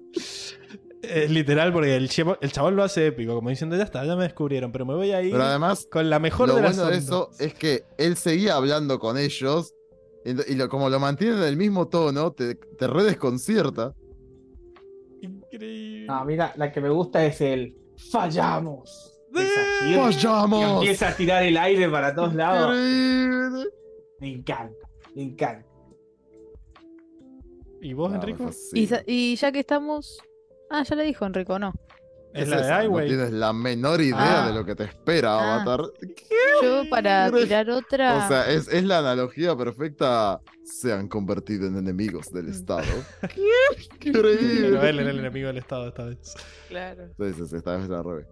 Es 1.02 1.32
literal 1.32 1.72
porque 1.72 1.96
el, 1.96 2.10
chavo- 2.10 2.38
el 2.42 2.52
chabón 2.52 2.76
lo 2.76 2.84
hace 2.84 3.08
épico, 3.08 3.34
como 3.36 3.50
diciendo, 3.50 3.78
ya 3.78 3.84
está, 3.84 4.04
ya 4.06 4.16
me 4.16 4.24
descubrieron, 4.24 4.72
pero 4.72 4.86
me 4.86 4.94
voy 4.94 5.12
a 5.12 5.22
ir 5.22 5.32
Pero 5.32 5.44
además, 5.44 5.88
con 5.90 6.10
la 6.10 6.20
mejor 6.20 6.50
lo 6.50 6.56
de 6.56 6.62
las 6.64 6.76
bueno 6.76 6.92
de 6.92 6.98
eso 6.98 7.26
ondas". 7.26 7.40
es 7.42 7.54
que 7.54 7.86
él 7.98 8.18
seguía 8.18 8.56
hablando 8.56 9.00
con 9.00 9.18
ellos 9.18 9.74
y, 10.26 10.34
lo- 10.34 10.44
y 10.48 10.56
lo- 10.56 10.68
como 10.68 10.90
lo 10.90 11.00
mantienen 11.00 11.38
en 11.38 11.44
el 11.46 11.56
mismo 11.56 11.88
tono, 11.88 12.32
te, 12.34 12.56
te 12.56 12.88
re 12.88 13.04
No, 16.08 16.26
mira, 16.26 16.54
la 16.56 16.72
que 16.72 16.82
me 16.82 16.90
gusta 16.90 17.24
es 17.26 17.42
el 17.42 17.78
fallamos. 18.12 19.20
que 19.34 19.98
¡Vayamos! 19.98 20.74
empieza 20.82 21.10
a 21.10 21.16
tirar 21.16 21.44
el 21.44 21.58
aire 21.58 21.90
para 21.90 22.16
todos 22.16 22.34
lados. 22.34 22.76
Increíble. 22.76 23.66
Me 24.20 24.32
encanta, 24.34 24.88
me 25.16 25.22
encanta. 25.24 25.68
¿Y 27.82 27.94
vos, 27.94 28.10
No, 28.10 28.16
Enrico? 28.16 28.46
fascina. 28.46 29.02
Y, 29.06 29.32
y 29.32 29.36
ya 29.36 29.52
que 29.52 29.60
estamos. 29.60 30.20
Ah, 30.70 30.84
ya 30.84 30.96
le 30.96 31.04
dijo 31.04 31.26
Enrico, 31.26 31.60
no. 31.60 31.74
Es 32.34 32.44
Es 32.44 32.50
la 32.50 32.62
de 32.62 32.72
Ai 32.74 32.90
no 32.90 32.98
tienes 33.04 33.32
la 33.32 33.54
menor 33.54 34.02
idea 34.02 34.46
Ah. 34.46 34.48
de 34.50 34.54
lo 34.54 34.66
que 34.66 34.76
te 34.76 34.84
espera 34.84 35.34
Ah. 35.40 35.56
Avatar. 35.56 35.82
Yo 36.62 36.84
para 36.90 37.32
tirar 37.32 37.70
otra. 37.70 38.26
O 38.26 38.28
sea, 38.28 38.52
es, 38.52 38.68
es 38.68 38.84
la 38.84 39.00
analogía 39.00 39.56
perfecta. 39.56 40.34
a, 40.34 40.42
Se 40.64 40.92
han 40.94 41.08
convertido 41.08 41.68
en 41.68 41.78
enemigos 41.78 42.32
del 42.32 42.48
Mm. 42.48 42.52
Estado. 42.52 42.84
¡Qué 44.00 44.12
Pero 44.12 44.32
increíble! 44.32 44.90
él 44.90 45.00
era 45.00 45.10
el 45.12 45.20
enemigo 45.20 45.48
del 45.48 45.58
Estado 45.58 45.88
esta 45.88 46.04
vez. 46.06 46.34
Claro. 46.68 47.08
Sí, 47.18 47.34
sí, 47.34 47.48
sí, 47.48 47.56
esta 47.56 47.78
vez 47.78 47.88
la 47.90 48.04
revés. 48.04 48.28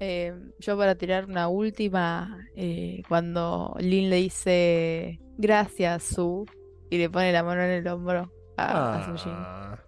Eh, 0.00 0.34
yo 0.58 0.76
para 0.76 0.94
tirar 0.96 1.24
una 1.26 1.48
última, 1.48 2.38
eh, 2.56 3.02
cuando 3.08 3.74
Lin 3.78 4.10
le 4.10 4.16
dice 4.16 5.20
gracias, 5.38 6.02
Su, 6.02 6.44
y 6.90 6.98
le 6.98 7.08
pone 7.08 7.32
la 7.32 7.42
mano 7.42 7.62
en 7.62 7.70
el 7.70 7.86
hombro 7.88 8.30
a, 8.56 8.98
a 8.98 9.04
Sujin. 9.06 9.32
Ah. 9.34 9.78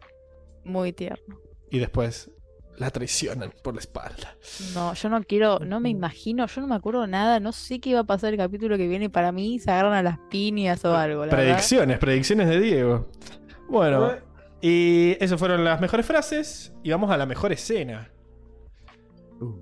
Muy 0.65 0.93
tierno. 0.93 1.39
Y 1.71 1.79
después 1.81 2.31
la 2.79 2.91
traicionan 2.91 3.53
por 3.63 3.75
la 3.75 3.81
espalda. 3.81 4.37
No, 4.75 4.93
yo 4.95 5.09
no 5.09 5.23
quiero, 5.23 5.59
no 5.61 5.81
me 5.81 5.89
imagino, 5.89 6.47
yo 6.47 6.61
no 6.61 6.67
me 6.67 6.75
acuerdo 6.75 7.07
nada, 7.07 7.41
no 7.41 7.53
sé 7.53 7.81
qué 7.81 7.91
iba 7.91 8.01
a 8.01 8.05
pasar 8.05 8.33
el 8.33 8.39
capítulo 8.39 8.77
que 8.77 8.87
viene. 8.89 9.09
Para 9.11 9.33
mí 9.33 9.59
se 9.59 9.71
agarran 9.71 9.95
a 9.95 10.03
las 10.03 10.19
piñas 10.31 10.85
o 10.85 10.95
algo, 10.95 11.25
la 11.27 11.33
verdad. 11.35 11.45
Predicciones, 11.53 11.99
predicciones 11.99 12.49
de 12.49 12.61
Diego. 12.61 13.09
Bueno, 13.69 14.13
y 14.61 15.17
esas 15.21 15.39
fueron 15.39 15.65
las 15.65 15.81
mejores 15.81 16.05
frases. 16.07 16.73
Y 16.83 16.91
vamos 16.91 17.11
a 17.11 17.17
la 17.17 17.27
mejor 17.27 17.53
escena. 17.53 18.11
Uh, 19.41 19.55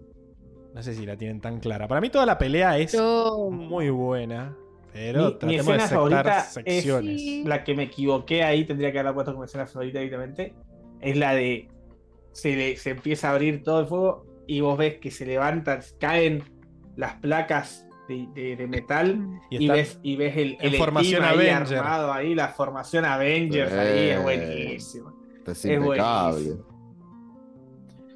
No 0.74 0.82
sé 0.82 0.94
si 0.94 1.06
la 1.06 1.16
tienen 1.16 1.40
tan 1.40 1.60
clara. 1.60 1.86
Para 1.88 2.00
mí 2.00 2.10
toda 2.10 2.26
la 2.26 2.36
pelea 2.38 2.78
es 2.78 2.92
Yo, 2.92 3.48
muy 3.50 3.90
buena. 3.90 4.56
Pero 4.92 5.38
Mi- 5.42 5.48
mi 5.48 5.54
de 5.54 5.60
escena 5.60 5.88
favorita 5.88 6.38
es- 6.38 6.44
secciones. 6.52 7.20
Sí. 7.20 7.44
La 7.44 7.64
que 7.64 7.74
me 7.74 7.84
equivoqué 7.84 8.44
ahí, 8.44 8.64
tendría 8.64 8.92
que 8.92 8.98
haberla 8.98 9.14
puesto 9.14 9.32
como 9.32 9.44
escena 9.44 9.66
favorita 9.66 9.98
directamente, 9.98 10.54
es 11.00 11.16
la 11.16 11.34
de 11.34 11.68
se, 12.34 12.54
le, 12.54 12.76
se 12.76 12.90
empieza 12.90 13.28
a 13.28 13.32
abrir 13.32 13.62
todo 13.62 13.80
el 13.80 13.86
fuego 13.86 14.26
y 14.46 14.60
vos 14.60 14.76
ves 14.76 14.98
que 14.98 15.10
se 15.10 15.24
levantan, 15.24 15.80
caen 15.98 16.42
las 16.96 17.14
placas 17.14 17.86
de, 18.08 18.28
de- 18.34 18.56
de 18.56 18.66
metal 18.66 19.18
Y 19.50 19.66
ves, 19.68 19.98
y 20.02 20.16
ves 20.16 20.36
el, 20.36 20.58
el 20.60 20.74
formación 20.76 21.24
ahí 21.24 21.48
armado 21.48 22.12
ahí, 22.12 22.34
la 22.34 22.48
formación 22.48 23.06
Avengers 23.06 23.72
ahí, 23.72 23.88
Eh. 23.98 24.12
es 24.14 24.22
buenísimo. 24.22 25.12
es 25.46 25.80
buenísimo. 25.82 26.66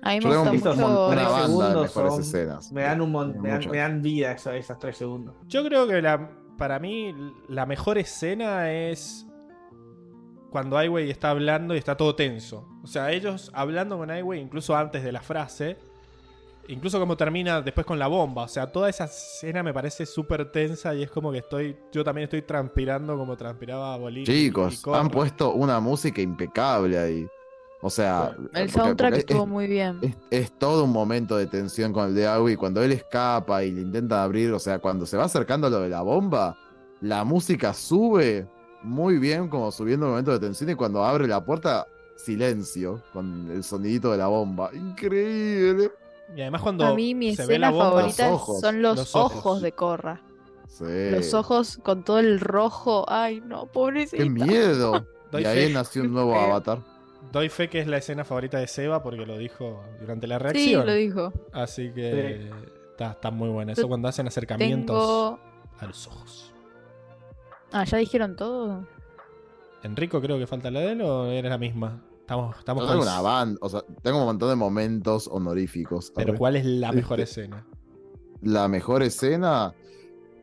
a 0.02 0.10
mí 0.10 0.16
me 0.16 0.20
Yo 0.20 0.28
tengo 0.30 0.38
gusta 0.42 0.54
Estos 0.54 0.76
mucho. 0.76 0.88
mon- 0.88 1.12
Una 1.12 1.14
tres 1.16 1.24
banda 1.24 1.38
de 1.40 1.46
segundos 1.48 1.82
mejores 1.82 2.12
son- 2.12 2.20
escenas. 2.20 2.72
Me 2.72 2.82
dan 2.82 3.00
un 3.00 3.10
mon- 3.12 3.40
me 3.40 3.48
dan, 3.48 3.70
me 3.70 3.78
dan 3.78 4.02
vida 4.02 4.32
eso- 4.32 4.52
esas 4.52 4.78
tres 4.78 4.96
segundos. 4.96 5.34
Yo 5.46 5.64
creo 5.64 5.86
que 5.88 6.00
la, 6.02 6.30
para 6.56 6.78
mí 6.78 7.14
la 7.48 7.66
mejor 7.66 7.98
escena 7.98 8.70
es 8.70 9.26
cuando 10.50 10.76
Ai 10.78 10.88
Wei 10.88 11.10
está 11.10 11.30
hablando 11.30 11.74
y 11.74 11.78
está 11.78 11.96
todo 11.96 12.14
tenso. 12.14 12.68
O 12.88 12.90
sea, 12.90 13.12
ellos 13.12 13.50
hablando 13.52 13.98
con 13.98 14.10
Ai 14.10 14.22
Wei 14.22 14.40
incluso 14.40 14.74
antes 14.74 15.04
de 15.04 15.12
la 15.12 15.20
frase. 15.20 15.76
Incluso 16.68 16.98
como 17.00 17.16
termina 17.16 17.62
después 17.62 17.86
con 17.86 17.98
la 17.98 18.06
bomba. 18.08 18.42
O 18.44 18.48
sea, 18.48 18.70
toda 18.70 18.88
esa 18.90 19.04
escena 19.04 19.62
me 19.62 19.72
parece 19.72 20.04
súper 20.04 20.50
tensa 20.52 20.94
y 20.94 21.02
es 21.02 21.10
como 21.10 21.32
que 21.32 21.38
estoy. 21.38 21.76
Yo 21.92 22.04
también 22.04 22.24
estoy 22.24 22.42
transpirando 22.42 23.16
como 23.16 23.36
transpiraba 23.36 23.96
Bolívar. 23.96 24.26
Chicos, 24.26 24.82
han 24.92 25.08
puesto 25.08 25.52
una 25.52 25.80
música 25.80 26.20
impecable 26.20 26.98
ahí. 26.98 27.26
O 27.80 27.88
sea, 27.90 28.34
El 28.36 28.48
porque- 28.48 28.68
soundtrack 28.68 28.96
porque 28.96 29.14
es- 29.14 29.18
estuvo 29.20 29.46
muy 29.46 29.66
bien. 29.66 29.98
es, 30.02 30.16
es 30.30 30.58
todo 30.58 30.84
un 30.84 30.90
momento 30.92 31.36
de 31.36 31.46
tensión 31.46 31.92
con 31.92 32.08
el 32.08 32.14
de 32.14 32.26
Agui. 32.26 32.56
Cuando 32.56 32.82
él 32.82 32.92
escapa 32.92 33.62
y 33.64 33.70
le 33.70 33.80
intenta 33.82 34.22
abrir, 34.22 34.52
o 34.52 34.58
sea, 34.58 34.78
cuando 34.78 35.06
se 35.06 35.16
va 35.16 35.24
acercando 35.24 35.68
a 35.68 35.70
lo 35.70 35.80
de 35.80 35.88
la 35.88 36.02
bomba, 36.02 36.56
la 37.00 37.22
música 37.24 37.72
sube 37.72 38.46
muy 38.82 39.18
bien, 39.18 39.48
como 39.48 39.70
subiendo 39.72 40.06
un 40.06 40.12
momento 40.12 40.32
de 40.32 40.40
tensión. 40.40 40.68
Y 40.70 40.74
cuando 40.74 41.04
abre 41.04 41.26
la 41.28 41.42
puerta, 41.44 41.86
silencio, 42.18 43.02
con 43.12 43.50
el 43.50 43.62
sonidito 43.64 44.12
de 44.12 44.18
la 44.18 44.26
bomba. 44.26 44.70
Increíble. 44.74 45.90
Y 46.36 46.42
además 46.42 46.60
cuando 46.60 46.84
A 46.86 46.94
mí 46.94 47.14
mi 47.14 47.34
se 47.34 47.46
ve 47.46 47.58
la 47.58 47.68
escena 47.68 47.70
bomba, 47.70 47.90
favorita 48.00 48.28
Los 48.30 48.34
ojos, 48.42 48.60
son 48.60 48.82
los, 48.82 48.96
los 48.98 49.16
ojos. 49.16 49.38
ojos. 49.38 49.62
de 49.62 49.72
Korra. 49.72 50.20
Sí. 50.66 50.84
Los 51.10 51.32
ojos 51.32 51.78
con 51.82 52.04
todo 52.04 52.18
el 52.18 52.40
rojo. 52.40 53.04
Ay, 53.08 53.40
no, 53.40 53.66
pobrecita. 53.66 54.22
¡Qué 54.22 54.28
miedo! 54.30 55.06
Y 55.30 55.44
ahí 55.44 55.70
nació 55.72 56.02
un 56.04 56.14
nuevo 56.14 56.34
avatar. 56.38 56.78
doy 57.32 57.50
fe 57.50 57.68
que 57.68 57.80
es 57.80 57.86
la 57.86 57.98
escena 57.98 58.24
favorita 58.24 58.56
de 58.58 58.66
Seba 58.66 59.02
porque 59.02 59.26
lo 59.26 59.36
dijo 59.36 59.82
durante 60.00 60.26
la 60.26 60.38
Sí, 60.38 60.42
reacción. 60.44 60.86
lo 60.86 60.94
dijo. 60.94 61.32
Así 61.52 61.90
que 61.92 62.50
está, 62.92 63.10
está 63.12 63.30
muy 63.30 63.50
bueno. 63.50 63.72
Eso 63.72 63.82
Yo 63.82 63.88
cuando 63.88 64.08
hacen 64.08 64.26
acercamientos 64.26 64.96
Tengo. 64.96 65.38
a 65.80 65.86
los 65.86 66.06
ojos. 66.06 66.54
Ah, 67.72 67.84
¿ya 67.84 67.98
dijeron 67.98 68.36
todo? 68.36 68.86
Enrico 69.82 70.20
creo 70.22 70.38
que 70.38 70.46
falta 70.46 70.70
la 70.70 70.80
de 70.80 70.92
él 70.92 71.02
o 71.02 71.26
era 71.26 71.50
la 71.50 71.58
misma. 71.58 72.00
Estamos, 72.28 72.58
estamos 72.58 72.82
Yo 72.82 72.88
con 72.88 72.98
tengo 72.98 73.10
una 73.10 73.20
banda, 73.22 73.58
o 73.62 73.68
sea, 73.70 73.82
tengo 74.02 74.18
un 74.18 74.26
montón 74.26 74.50
de 74.50 74.54
momentos 74.56 75.26
honoríficos. 75.32 76.12
Pero. 76.14 76.34
¿cuál 76.34 76.56
es 76.56 76.66
la 76.66 76.92
mejor 76.92 77.20
Este- 77.20 77.40
escena? 77.40 77.66
La 78.42 78.68
mejor 78.68 79.02
escena. 79.02 79.72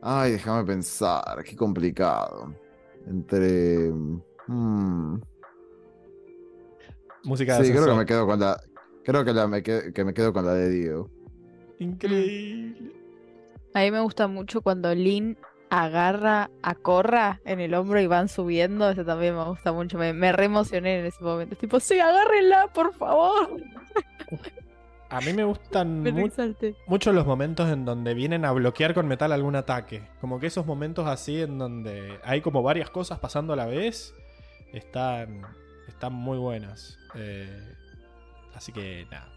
Ay, 0.02 0.32
déjame 0.32 0.64
pensar, 0.64 1.44
qué 1.44 1.54
complicado. 1.54 2.52
Entre. 3.06 3.92
mm, 4.48 5.20
Música 7.22 7.56
de 7.56 7.66
Sí, 7.66 7.70
creo 7.72 7.86
que 7.86 7.94
me 7.94 8.04
quedo 8.04 8.26
con 8.26 8.40
la. 8.40 8.60
Creo 9.04 9.24
que, 9.24 9.32
la 9.32 9.46
me 9.46 9.62
que, 9.62 9.92
que 9.94 10.04
me 10.04 10.12
quedo 10.12 10.32
con 10.32 10.44
la 10.44 10.54
de 10.54 10.68
Diego. 10.68 11.08
Increíble. 11.78 12.90
A 13.74 13.78
mí 13.82 13.92
me 13.92 14.00
gusta 14.00 14.26
mucho 14.26 14.60
cuando 14.60 14.92
Lin 14.92 15.38
agarra 15.70 16.50
a 16.62 16.74
Korra 16.74 17.40
en 17.44 17.60
el 17.60 17.74
hombro 17.74 18.00
y 18.00 18.06
van 18.06 18.28
subiendo. 18.28 18.88
Eso 18.90 19.04
también 19.04 19.36
me 19.36 19.44
gusta 19.44 19.72
mucho. 19.72 19.98
Me, 19.98 20.12
me 20.12 20.32
re 20.32 20.44
emocioné 20.46 21.00
en 21.00 21.06
ese 21.06 21.22
momento. 21.22 21.54
Es 21.54 21.58
tipo, 21.60 21.80
sí, 21.80 21.98
agárrenla, 22.00 22.68
por 22.72 22.94
favor. 22.94 23.50
A 25.08 25.20
mí 25.20 25.32
me 25.32 25.44
gustan 25.44 26.02
Me 26.02 26.12
mu- 26.12 26.26
exalté. 26.26 26.74
mucho 26.86 27.12
los 27.12 27.26
momentos 27.26 27.68
en 27.70 27.84
donde 27.84 28.14
vienen 28.14 28.44
a 28.44 28.52
bloquear 28.52 28.92
con 28.94 29.06
metal 29.06 29.32
algún 29.32 29.56
ataque. 29.56 30.02
Como 30.20 30.40
que 30.40 30.48
esos 30.48 30.66
momentos 30.66 31.06
así 31.06 31.40
en 31.42 31.58
donde 31.58 32.18
hay 32.24 32.40
como 32.40 32.62
varias 32.62 32.90
cosas 32.90 33.18
pasando 33.18 33.52
a 33.52 33.56
la 33.56 33.66
vez 33.66 34.14
están, 34.72 35.42
están 35.88 36.12
muy 36.12 36.38
buenas. 36.38 36.98
Eh, 37.14 37.74
así 38.54 38.72
que 38.72 39.06
nada. 39.10 39.28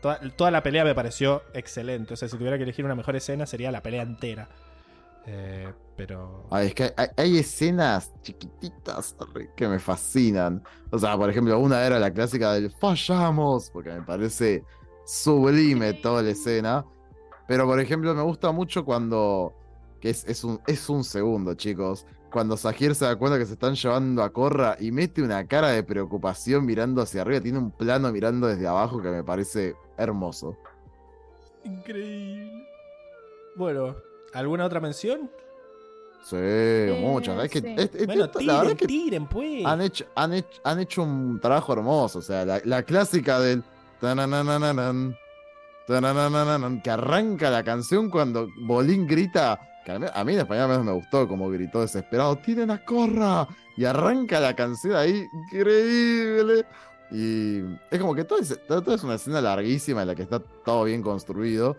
Toda, 0.00 0.20
toda 0.36 0.50
la 0.50 0.62
pelea 0.62 0.84
me 0.84 0.94
pareció 0.94 1.42
excelente. 1.54 2.14
O 2.14 2.16
sea, 2.16 2.28
si 2.28 2.36
tuviera 2.38 2.56
que 2.56 2.62
elegir 2.62 2.84
una 2.84 2.94
mejor 2.94 3.16
escena 3.16 3.46
sería 3.46 3.70
la 3.72 3.82
pelea 3.82 4.02
entera. 4.02 4.48
Eh, 5.30 5.70
pero... 5.94 6.46
Ay, 6.50 6.68
es 6.68 6.74
que 6.74 6.94
hay, 6.96 7.08
hay 7.16 7.38
escenas 7.38 8.12
chiquititas 8.22 9.14
que 9.54 9.68
me 9.68 9.78
fascinan. 9.78 10.62
O 10.90 10.98
sea, 10.98 11.16
por 11.18 11.28
ejemplo, 11.28 11.58
una 11.58 11.84
era 11.84 11.98
la 11.98 12.10
clásica 12.10 12.54
del 12.54 12.70
fallamos, 12.70 13.70
porque 13.70 13.90
me 13.90 14.02
parece 14.02 14.64
sublime 15.04 15.92
toda 15.94 16.22
la 16.22 16.30
escena. 16.30 16.84
Pero, 17.46 17.66
por 17.66 17.78
ejemplo, 17.78 18.14
me 18.14 18.22
gusta 18.22 18.52
mucho 18.52 18.84
cuando. 18.86 19.54
que 20.00 20.10
es, 20.10 20.24
es 20.26 20.44
un, 20.44 20.60
es 20.66 20.88
un 20.88 21.04
segundo, 21.04 21.54
chicos. 21.54 22.06
Cuando 22.30 22.56
Sahir 22.56 22.94
se 22.94 23.04
da 23.04 23.16
cuenta 23.16 23.38
que 23.38 23.46
se 23.46 23.54
están 23.54 23.74
llevando 23.74 24.22
a 24.22 24.32
Corra 24.32 24.76
y 24.80 24.92
mete 24.92 25.22
una 25.22 25.46
cara 25.46 25.68
de 25.68 25.82
preocupación 25.82 26.64
mirando 26.64 27.02
hacia 27.02 27.22
arriba. 27.22 27.40
Tiene 27.40 27.58
un 27.58 27.70
plano 27.70 28.10
mirando 28.12 28.46
desde 28.46 28.66
abajo 28.66 29.02
que 29.02 29.10
me 29.10 29.24
parece 29.24 29.74
hermoso. 29.98 30.56
Increíble. 31.64 32.66
Bueno, 33.56 33.96
¿alguna 34.32 34.64
otra 34.66 34.80
mención? 34.80 35.30
Sí, 36.22 36.36
muchas. 37.00 37.42
Es 37.44 37.50
que, 37.50 37.60
sí. 37.60 37.74
es- 37.76 37.94
es- 37.94 38.06
Bueno, 38.06 38.24
esto, 38.26 38.40
la 38.40 38.58
verdad 38.58 38.62
tiren, 38.62 38.76
que 38.76 38.86
tiren, 38.86 39.26
pues. 39.28 39.64
han 39.64 39.80
hecho, 39.80 40.04
han 40.14 40.34
hecho, 40.34 40.60
han 40.64 40.80
hecho 40.80 41.02
un 41.02 41.40
trabajo 41.40 41.72
hermoso. 41.72 42.18
O 42.18 42.22
sea, 42.22 42.44
la, 42.44 42.60
la 42.64 42.82
clásica 42.82 43.40
del. 43.40 43.62
tananananan, 44.00 45.16
tananananan, 45.86 46.82
que 46.82 46.90
arranca 46.90 47.50
la 47.50 47.62
canción 47.64 48.10
cuando 48.10 48.48
Bolín 48.62 49.06
grita. 49.06 49.58
Que 49.84 49.92
a 49.92 49.98
mí, 49.98 50.06
a 50.12 50.24
mí 50.24 50.34
en 50.34 50.40
español 50.40 50.84
me 50.84 50.92
gustó 50.92 51.26
como 51.26 51.48
gritó 51.50 51.80
desesperado: 51.80 52.36
¡Tienen 52.36 52.70
a 52.70 52.84
Corra! 52.84 53.46
Y 53.76 53.84
arranca 53.84 54.40
la 54.40 54.54
canción 54.54 54.96
ahí, 54.96 55.24
increíble. 55.44 56.66
Y 57.10 57.60
es 57.90 57.98
como 57.98 58.14
que 58.14 58.24
todo 58.24 58.38
es, 58.40 58.58
todo 58.66 58.94
es 58.94 59.02
una 59.02 59.14
escena 59.14 59.40
larguísima 59.40 60.02
en 60.02 60.08
la 60.08 60.14
que 60.14 60.22
está 60.24 60.40
todo 60.40 60.84
bien 60.84 61.00
construido. 61.02 61.76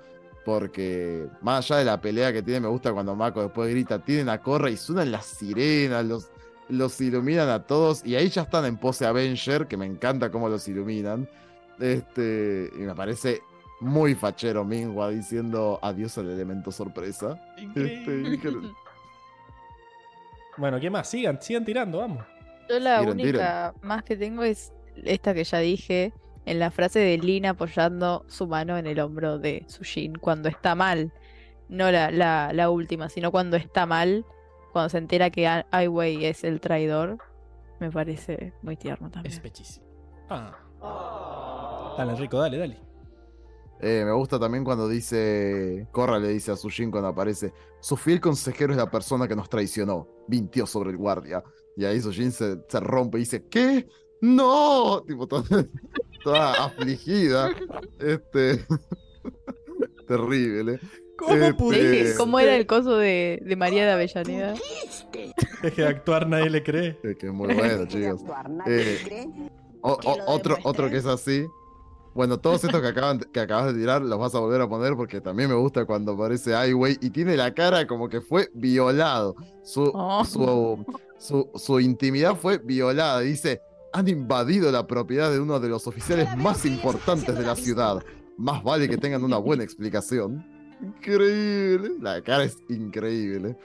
Porque 0.49 1.27
más 1.41 1.63
allá 1.63 1.77
de 1.77 1.85
la 1.85 2.01
pelea 2.01 2.33
que 2.33 2.41
tiene, 2.41 2.61
me 2.61 2.67
gusta 2.69 2.91
cuando 2.91 3.15
Mako 3.15 3.43
después 3.43 3.69
grita: 3.69 3.99
Tienen 3.99 4.29
a 4.29 4.41
Corra 4.41 4.71
y 4.71 4.77
suenan 4.77 5.11
las 5.11 5.27
sirenas, 5.27 6.03
los, 6.03 6.31
los 6.69 6.99
iluminan 6.99 7.49
a 7.49 7.67
todos 7.67 8.03
y 8.03 8.15
ahí 8.15 8.29
ya 8.29 8.41
están 8.41 8.65
en 8.65 8.77
pose 8.77 9.05
Avenger, 9.05 9.67
que 9.67 9.77
me 9.77 9.85
encanta 9.85 10.31
cómo 10.31 10.49
los 10.49 10.67
iluminan. 10.67 11.29
Este, 11.79 12.71
y 12.75 12.79
me 12.79 12.95
parece 12.95 13.43
muy 13.79 14.15
fachero 14.15 14.65
Mingua 14.65 15.11
diciendo 15.11 15.77
adiós 15.83 16.17
al 16.17 16.31
elemento 16.31 16.71
sorpresa. 16.71 17.39
Este. 17.75 18.39
Bueno, 20.57 20.79
¿qué 20.79 20.89
más? 20.89 21.07
Sigan, 21.07 21.39
sigan 21.39 21.63
tirando, 21.63 21.99
vamos. 21.99 22.25
Yo 22.67 22.79
la 22.79 23.01
Tiren, 23.01 23.13
única 23.13 23.75
más 23.83 24.03
que 24.03 24.17
tengo 24.17 24.43
es 24.43 24.73
esta 25.03 25.35
que 25.35 25.43
ya 25.43 25.59
dije 25.59 26.11
en 26.49 26.59
la 26.59 26.71
frase 26.71 26.99
de 26.99 27.17
Lin 27.17 27.45
apoyando 27.45 28.25
su 28.27 28.47
mano 28.47 28.77
en 28.77 28.87
el 28.87 28.99
hombro 28.99 29.37
de 29.39 29.63
Sushin 29.67 30.15
cuando 30.15 30.49
está 30.49 30.75
mal. 30.75 31.13
No 31.67 31.91
la, 31.91 32.09
la, 32.11 32.51
la 32.53 32.69
última, 32.69 33.09
sino 33.09 33.31
cuando 33.31 33.55
está 33.57 33.85
mal, 33.85 34.25
cuando 34.71 34.89
se 34.89 34.97
entera 34.97 35.29
que 35.29 35.47
Ai- 35.47 35.87
Wei 35.87 36.25
es 36.25 36.43
el 36.43 36.59
traidor. 36.59 37.17
Me 37.79 37.91
parece 37.91 38.53
muy 38.61 38.75
tierno 38.75 39.09
también. 39.09 39.33
Es 39.33 39.39
pechísimo. 39.39 39.85
Ah. 40.29 41.95
Dale, 41.97 42.11
Enrico, 42.13 42.39
dale, 42.39 42.57
dale. 42.57 42.79
Eh, 43.81 44.03
me 44.05 44.11
gusta 44.11 44.37
también 44.39 44.65
cuando 44.65 44.89
dice, 44.89 45.87
Corra 45.91 46.19
le 46.19 46.29
dice 46.29 46.51
a 46.51 46.57
Sushin 46.57 46.91
cuando 46.91 47.07
aparece, 47.09 47.53
su 47.79 47.95
fiel 47.95 48.19
consejero 48.19 48.73
es 48.73 48.77
la 48.77 48.91
persona 48.91 49.25
que 49.27 49.35
nos 49.37 49.47
traicionó, 49.49 50.07
mintió 50.27 50.65
sobre 50.65 50.89
el 50.89 50.97
guardia. 50.97 51.41
Y 51.77 51.85
ahí 51.85 52.01
Sushin 52.01 52.31
se, 52.33 52.57
se 52.67 52.79
rompe 52.81 53.17
y 53.17 53.21
dice, 53.21 53.47
¿qué? 53.47 53.87
¡No! 54.21 55.01
Tipo, 55.07 55.27
toda, 55.27 55.65
toda 56.23 56.65
afligida. 56.65 57.49
Este... 57.99 58.65
Terrible. 60.07 60.79
¿Cómo 61.17 61.33
Este- 61.35 61.53
pudiste? 61.53 62.15
¿Cómo 62.17 62.39
era 62.39 62.55
el 62.55 62.65
coso 62.65 62.97
de, 62.97 63.41
de 63.45 63.55
María 63.55 63.85
de 63.85 63.91
Avellaneda? 63.91 64.53
Es 65.63 65.73
que 65.73 65.85
actuar 65.85 66.27
nadie 66.27 66.49
le 66.49 66.63
cree. 66.63 66.97
Es 67.03 67.17
que 67.17 67.27
es 67.27 67.33
muy 67.33 67.53
bueno, 67.53 67.85
chicos. 67.87 68.21
Eh, 68.65 69.27
O- 69.81 69.91
o- 70.03 70.17
otro, 70.33 70.57
otro 70.63 70.89
que 70.89 70.97
es 70.97 71.05
así. 71.05 71.45
Bueno, 72.15 72.39
todos 72.39 72.63
estos 72.63 72.81
que, 72.81 72.87
acaban, 72.87 73.19
que 73.19 73.39
acabas 73.39 73.73
de 73.73 73.79
tirar 73.79 74.01
los 74.01 74.17
vas 74.17 74.33
a 74.33 74.39
volver 74.39 74.59
a 74.61 74.67
poner 74.67 74.95
porque 74.95 75.21
también 75.21 75.47
me 75.49 75.55
gusta 75.55 75.85
cuando 75.85 76.13
aparece 76.13 76.55
Ai 76.55 76.73
Wei 76.73 76.97
y 77.01 77.11
tiene 77.11 77.37
la 77.37 77.53
cara 77.53 77.85
como 77.85 78.09
que 78.09 78.19
fue 78.19 78.49
violado. 78.53 79.35
Su, 79.63 79.91
Oh. 79.93 80.25
su, 80.25 80.85
su, 81.17 81.49
su 81.55 81.79
intimidad 81.79 82.35
fue 82.35 82.57
violada. 82.57 83.19
Dice, 83.19 83.61
han 83.93 84.07
invadido 84.07 84.71
la 84.71 84.85
propiedad 84.87 85.31
de 85.31 85.39
uno 85.39 85.59
de 85.59 85.69
los 85.69 85.87
oficiales 85.87 86.35
más 86.37 86.65
importantes 86.65 87.37
de 87.37 87.43
la 87.45 87.55
ciudad. 87.55 88.03
Más 88.37 88.63
vale 88.63 88.87
que 88.87 88.97
tengan 88.97 89.23
una 89.23 89.37
buena 89.37 89.63
explicación. 89.67 90.45
Increíble. 90.81 91.91
La 92.01 92.21
cara 92.21 92.43
es 92.43 92.57
increíble. 92.69 93.57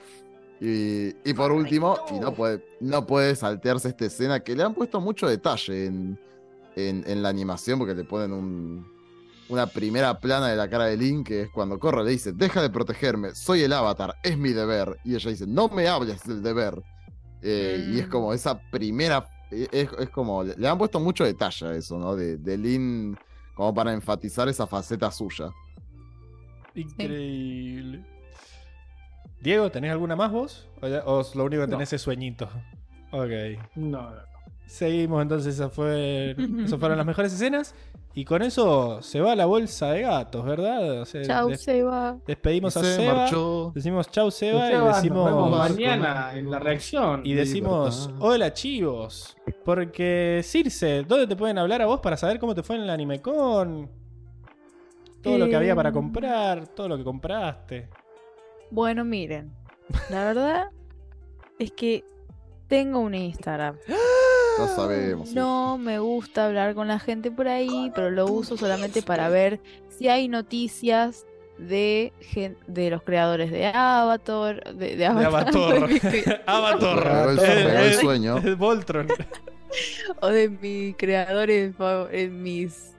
Y, 0.59 1.09
y 1.29 1.33
por 1.35 1.51
último, 1.51 1.97
y 2.11 2.19
no 2.19 2.33
puede, 2.33 2.65
no 2.79 3.05
puede 3.05 3.35
saltearse 3.35 3.89
esta 3.89 4.05
escena 4.05 4.39
que 4.39 4.55
le 4.55 4.63
han 4.63 4.73
puesto 4.73 4.99
mucho 5.01 5.27
detalle 5.27 5.85
en, 5.85 6.19
en, 6.75 7.03
en 7.05 7.21
la 7.21 7.29
animación 7.29 7.77
porque 7.77 7.93
le 7.93 8.05
ponen 8.05 8.31
un, 8.31 8.87
una 9.49 9.67
primera 9.67 10.19
plana 10.19 10.47
de 10.47 10.55
la 10.55 10.69
cara 10.69 10.85
de 10.85 10.95
Link 10.97 11.27
que 11.27 11.41
es 11.43 11.49
cuando 11.49 11.77
Corra 11.77 12.03
le 12.03 12.11
dice, 12.11 12.31
deja 12.31 12.61
de 12.61 12.69
protegerme, 12.69 13.35
soy 13.35 13.63
el 13.63 13.73
avatar, 13.73 14.15
es 14.23 14.37
mi 14.37 14.53
deber. 14.53 14.97
Y 15.03 15.15
ella 15.15 15.29
dice, 15.29 15.45
no 15.45 15.67
me 15.67 15.87
hables 15.87 16.23
del 16.23 16.41
deber. 16.41 16.81
Eh, 17.41 17.91
Y 17.93 17.99
es 17.99 18.07
Mm. 18.07 18.09
como 18.09 18.33
esa 18.33 18.57
primera, 18.71 19.27
es, 19.51 19.89
es 19.99 20.09
como, 20.09 20.43
le 20.43 20.67
han 20.67 20.77
puesto 20.77 20.99
mucho 20.99 21.23
detalle 21.23 21.67
a 21.67 21.73
eso, 21.75 21.97
¿no? 21.97 22.15
De, 22.15 22.37
de 22.37 22.57
Lin 22.57 23.17
como 23.53 23.73
para 23.73 23.93
enfatizar 23.93 24.47
esa 24.49 24.67
faceta 24.67 25.09
suya. 25.11 25.49
Increíble. 26.73 28.03
Diego, 29.41 29.69
¿tenés 29.71 29.91
alguna 29.91 30.15
más 30.15 30.31
vos? 30.31 30.67
¿O, 30.81 30.87
ya- 30.87 31.03
o 31.05 31.23
lo 31.35 31.45
único 31.45 31.61
que 31.63 31.67
tenés 31.69 31.93
es 31.93 32.01
sueñito? 32.01 32.49
Ok. 33.11 33.61
No, 33.75 34.09
no. 34.11 34.17
Seguimos, 34.65 35.21
entonces 35.21 35.53
esas, 35.55 35.71
fue, 35.71 36.35
esas 36.65 36.79
fueron 36.79 36.97
las 36.97 37.05
mejores 37.05 37.31
escenas. 37.33 37.75
Y 38.17 38.23
con 38.23 38.41
eso 38.41 39.01
se 39.01 39.19
va 39.19 39.35
la 39.35 39.45
bolsa 39.45 39.91
de 39.91 40.03
gatos, 40.03 40.45
¿verdad? 40.45 41.01
O 41.01 41.05
sea, 41.05 41.21
Chau, 41.23 41.49
des- 41.49 41.61
Seba. 41.61 42.17
despedimos 42.25 42.77
a 42.77 42.79
Se 42.81 42.95
Seba. 42.95 43.13
marchó. 43.13 43.71
Decimos 43.75 44.09
chau 44.09 44.31
Seba 44.31 44.67
Seba, 44.67 44.71
y 44.71 44.85
nos 44.85 44.95
decimos 44.95 45.25
vemos 45.25 45.49
mañana 45.57 46.31
en 46.33 46.49
la 46.49 46.59
reacción. 46.59 47.21
y 47.25 47.33
decimos 47.33 48.09
hola 48.19 48.53
chivos. 48.53 49.35
Porque 49.65 50.39
Circe, 50.43 51.03
¿dónde 51.03 51.27
te 51.27 51.35
pueden 51.35 51.57
hablar 51.57 51.81
a 51.81 51.87
vos 51.87 51.99
para 51.99 52.15
saber 52.15 52.39
cómo 52.39 52.55
te 52.55 52.63
fue 52.63 52.77
en 52.77 52.83
el 52.83 52.89
AnimeCon? 52.89 53.91
Todo 55.21 55.37
lo 55.37 55.47
que 55.49 55.55
había 55.57 55.75
para 55.75 55.89
Eh. 55.89 55.93
comprar, 55.93 56.67
todo 56.67 56.87
lo 56.87 56.97
que 56.97 57.03
compraste. 57.03 57.89
Bueno, 58.71 59.03
miren. 59.03 59.51
La 60.09 60.23
verdad 60.25 60.69
es 61.59 61.71
que 61.73 62.05
tengo 62.67 62.99
un 62.99 63.13
Instagram. 63.13 63.75
Ya 64.57 64.67
sabemos. 64.67 65.29
sí. 65.29 65.35
No 65.35 65.77
me 65.77 65.99
gusta 65.99 66.45
hablar 66.45 66.75
con 66.75 66.87
la 66.87 66.99
gente 66.99 67.31
por 67.31 67.47
ahí, 67.47 67.91
pero 67.95 68.09
lo 68.11 68.25
uso 68.27 68.57
solamente 68.57 69.01
para 69.01 69.29
ver 69.29 69.59
si 69.89 70.07
hay 70.07 70.27
noticias 70.27 71.25
de, 71.57 72.11
gen- 72.19 72.57
de 72.67 72.89
los 72.89 73.01
creadores 73.03 73.49
de 73.51 73.67
Avatar, 73.67 74.73
de, 74.75 74.95
de 74.97 75.05
Avatar, 75.05 75.25
Avatar. 75.25 75.89
de 75.89 76.23
mi- 76.25 76.33
Avatar. 76.45 77.29
El, 77.29 77.39
Eh, 77.39 77.85
el 77.85 77.91
eh, 77.91 77.93
sueño. 77.95 78.37
eh, 78.37 78.55
Voltron. 78.55 79.07
o 80.21 80.27
de 80.27 80.49
mis 80.49 80.95
creadores, 80.95 81.73
eh, 82.11 82.27
mis 82.29 82.91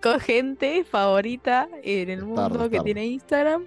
co- 0.00 0.18
gente 0.20 0.84
favorita 0.84 1.68
en 1.82 2.10
el 2.10 2.24
mundo 2.24 2.48
Tarde, 2.48 2.70
que 2.70 2.80
tiene 2.80 3.06
Instagram. 3.06 3.66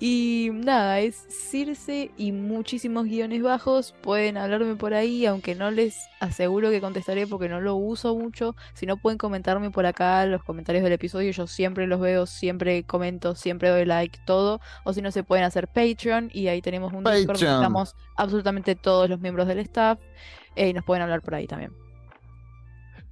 Y 0.00 0.50
nada, 0.52 1.00
es 1.00 1.16
Circe 1.30 2.10
y 2.16 2.32
muchísimos 2.32 3.04
guiones 3.06 3.42
bajos. 3.42 3.94
Pueden 4.02 4.36
hablarme 4.36 4.76
por 4.76 4.92
ahí, 4.92 5.24
aunque 5.24 5.54
no 5.54 5.70
les 5.70 6.10
aseguro 6.20 6.70
que 6.70 6.80
contestaré 6.80 7.26
porque 7.26 7.48
no 7.48 7.60
lo 7.60 7.76
uso 7.76 8.14
mucho. 8.16 8.54
Si 8.74 8.86
no, 8.86 8.96
pueden 8.98 9.18
comentarme 9.18 9.70
por 9.70 9.86
acá 9.86 10.26
los 10.26 10.42
comentarios 10.44 10.84
del 10.84 10.92
episodio. 10.92 11.30
Yo 11.30 11.46
siempre 11.46 11.86
los 11.86 12.00
veo, 12.00 12.26
siempre 12.26 12.84
comento, 12.84 13.34
siempre 13.34 13.68
doy 13.70 13.84
like, 13.86 14.18
todo. 14.26 14.60
O 14.84 14.92
si 14.92 15.00
no, 15.00 15.10
se 15.10 15.22
pueden 15.24 15.44
hacer 15.44 15.68
Patreon 15.68 16.28
y 16.32 16.48
ahí 16.48 16.60
tenemos 16.60 16.92
un 16.92 17.06
Discord 17.06 17.38
donde 17.40 17.54
Patreon. 17.54 17.54
estamos 17.54 17.94
absolutamente 18.16 18.74
todos 18.76 19.08
los 19.08 19.20
miembros 19.20 19.46
del 19.48 19.58
staff. 19.60 19.98
eh, 20.56 20.68
y 20.68 20.72
nos 20.74 20.84
pueden 20.84 21.02
hablar 21.02 21.22
por 21.22 21.34
ahí 21.34 21.46
también. 21.46 21.72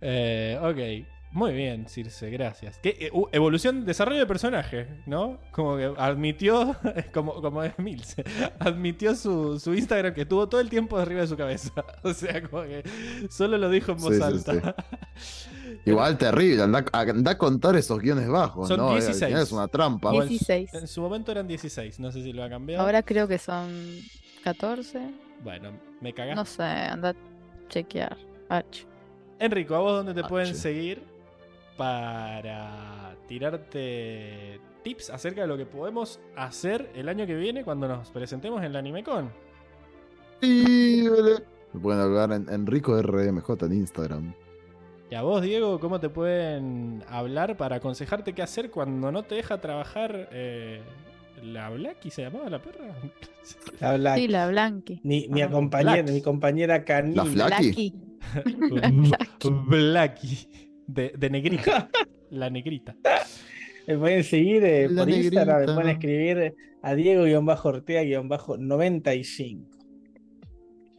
Eh, 0.01 0.59
ok. 0.61 1.12
Muy 1.33 1.55
bien, 1.55 1.89
Circe, 1.89 2.29
gracias. 2.29 2.79
¿Qué, 2.83 2.95
eh, 3.01 3.11
uh, 3.11 3.27
evolución, 3.33 3.87
desarrollo 3.87 4.19
de 4.19 4.27
personaje, 4.27 4.87
¿no? 5.07 5.39
Como 5.51 5.79
que 5.79 5.91
admitió, 5.97 6.77
como, 7.15 7.41
como 7.41 7.63
es 7.63 7.79
Milce, 7.79 8.23
admitió 8.59 9.15
su, 9.15 9.59
su 9.59 9.73
Instagram 9.73 10.13
que 10.13 10.23
estuvo 10.23 10.47
todo 10.47 10.61
el 10.61 10.69
tiempo 10.69 10.99
arriba 10.99 11.23
de 11.23 11.27
su 11.27 11.37
cabeza. 11.37 11.73
O 12.03 12.13
sea, 12.13 12.43
como 12.49 12.63
que 12.65 12.83
solo 13.31 13.57
lo 13.57 13.71
dijo 13.71 13.93
en 13.93 13.99
voz 13.99 14.13
Sí, 14.13 14.19
sí, 14.19 14.23
alta. 14.23 14.77
Igual 15.87 16.19
terrible, 16.19 16.63
anda, 16.65 16.85
anda 16.93 17.31
a 17.31 17.39
contar 17.39 17.77
esos 17.77 17.99
guiones 17.99 18.29
bajos, 18.29 18.69
Son 18.69 18.77
¿no? 18.77 18.89
Eh, 18.91 18.97
al 18.97 19.01
16. 19.01 19.27
final 19.29 19.43
Es 19.43 19.53
una 19.53 19.69
trampa. 19.69 20.11
O 20.11 20.17
en 20.17 20.23
su- 20.25 20.29
16. 20.29 20.75
En 20.75 20.87
su 20.87 21.01
momento 21.01 21.33
eran 21.33 21.49
16, 21.49 21.99
no 21.99 22.13
sé 22.13 22.23
si 22.23 22.33
lo 22.35 22.45
ha 22.45 22.51
cambiado. 22.51 22.83
Ahora 22.85 23.03
creo 23.03 23.27
que 23.27 23.39
son 23.39 23.71
14. 24.45 25.01
Bueno, 25.43 25.73
me 26.01 26.13
cagaste. 26.13 26.37
No 26.37 26.45
sé, 26.45 26.63
anda 26.63 27.11
a 27.11 27.15
chequear. 27.71 28.19
H. 28.51 28.87
Enrico, 29.39 29.75
¿a 29.75 29.79
vos 29.79 29.93
dónde 30.05 30.15
te 30.21 30.29
pueden 30.29 30.55
seguir 30.55 31.03
para 31.77 33.17
tirarte 33.29 34.61
tips 34.83 35.11
acerca 35.11 35.43
de 35.43 35.47
lo 35.47 35.57
que 35.57 35.67
podemos 35.67 36.21
hacer 36.37 36.91
el 36.95 37.09
año 37.09 37.27
que 37.27 37.35
viene 37.35 37.65
cuando 37.65 37.89
nos 37.89 38.11
presentemos 38.11 38.63
en 38.63 38.73
la 38.73 38.81
AnimeCon? 38.81 39.31
Terrible. 40.41 41.45
Me 41.73 41.81
pueden 41.81 42.01
hablar 42.01 42.33
en 42.33 42.49
Enrico 42.49 43.01
RMJ 43.01 43.51
en 43.65 43.73
Instagram. 43.73 44.35
Y 45.11 45.15
a 45.15 45.23
vos, 45.23 45.43
Diego, 45.43 45.79
¿cómo 45.79 46.01
te 46.01 46.09
pueden 46.09 47.05
hablar 47.09 47.57
para 47.57 47.77
aconsejarte 47.77 48.33
qué 48.35 48.43
hacer 48.43 48.71
cuando 48.71 49.13
no 49.13 49.23
te 49.25 49.35
deja 49.37 49.61
trabajar 49.61 50.29
eh, 50.33 50.81
la 51.43 51.69
Blacky? 51.71 52.11
¿Se 52.11 52.23
llamaba 52.23 52.49
la 52.51 52.61
perra? 52.63 52.95
La 53.81 53.97
Black. 53.97 54.17
Sí, 54.17 54.29
la 54.29 54.47
Blanqui. 54.49 55.01
Mi, 55.03 55.27
mi 55.29 55.43
Ah, 55.43 55.51
compañera, 55.51 56.03
Black. 56.03 56.11
mi 56.15 56.23
compañera 56.23 56.85
canina. 56.85 57.25
La. 57.25 57.45
Blacky. 57.49 57.95
Blacky. 59.67 60.49
De, 60.87 61.13
de 61.17 61.31
negrita. 61.31 61.89
La 62.31 62.51
negrita. 62.51 62.95
Me 63.87 63.97
pueden 63.99 64.25
seguir 64.25 64.65
eh, 64.65 64.89
por 64.89 65.09
Instagram, 65.09 65.67
me 65.67 65.75
pueden 65.75 65.91
escribir 65.91 66.55
a 66.83 66.95
Diego-Ortega-95. 66.95 69.67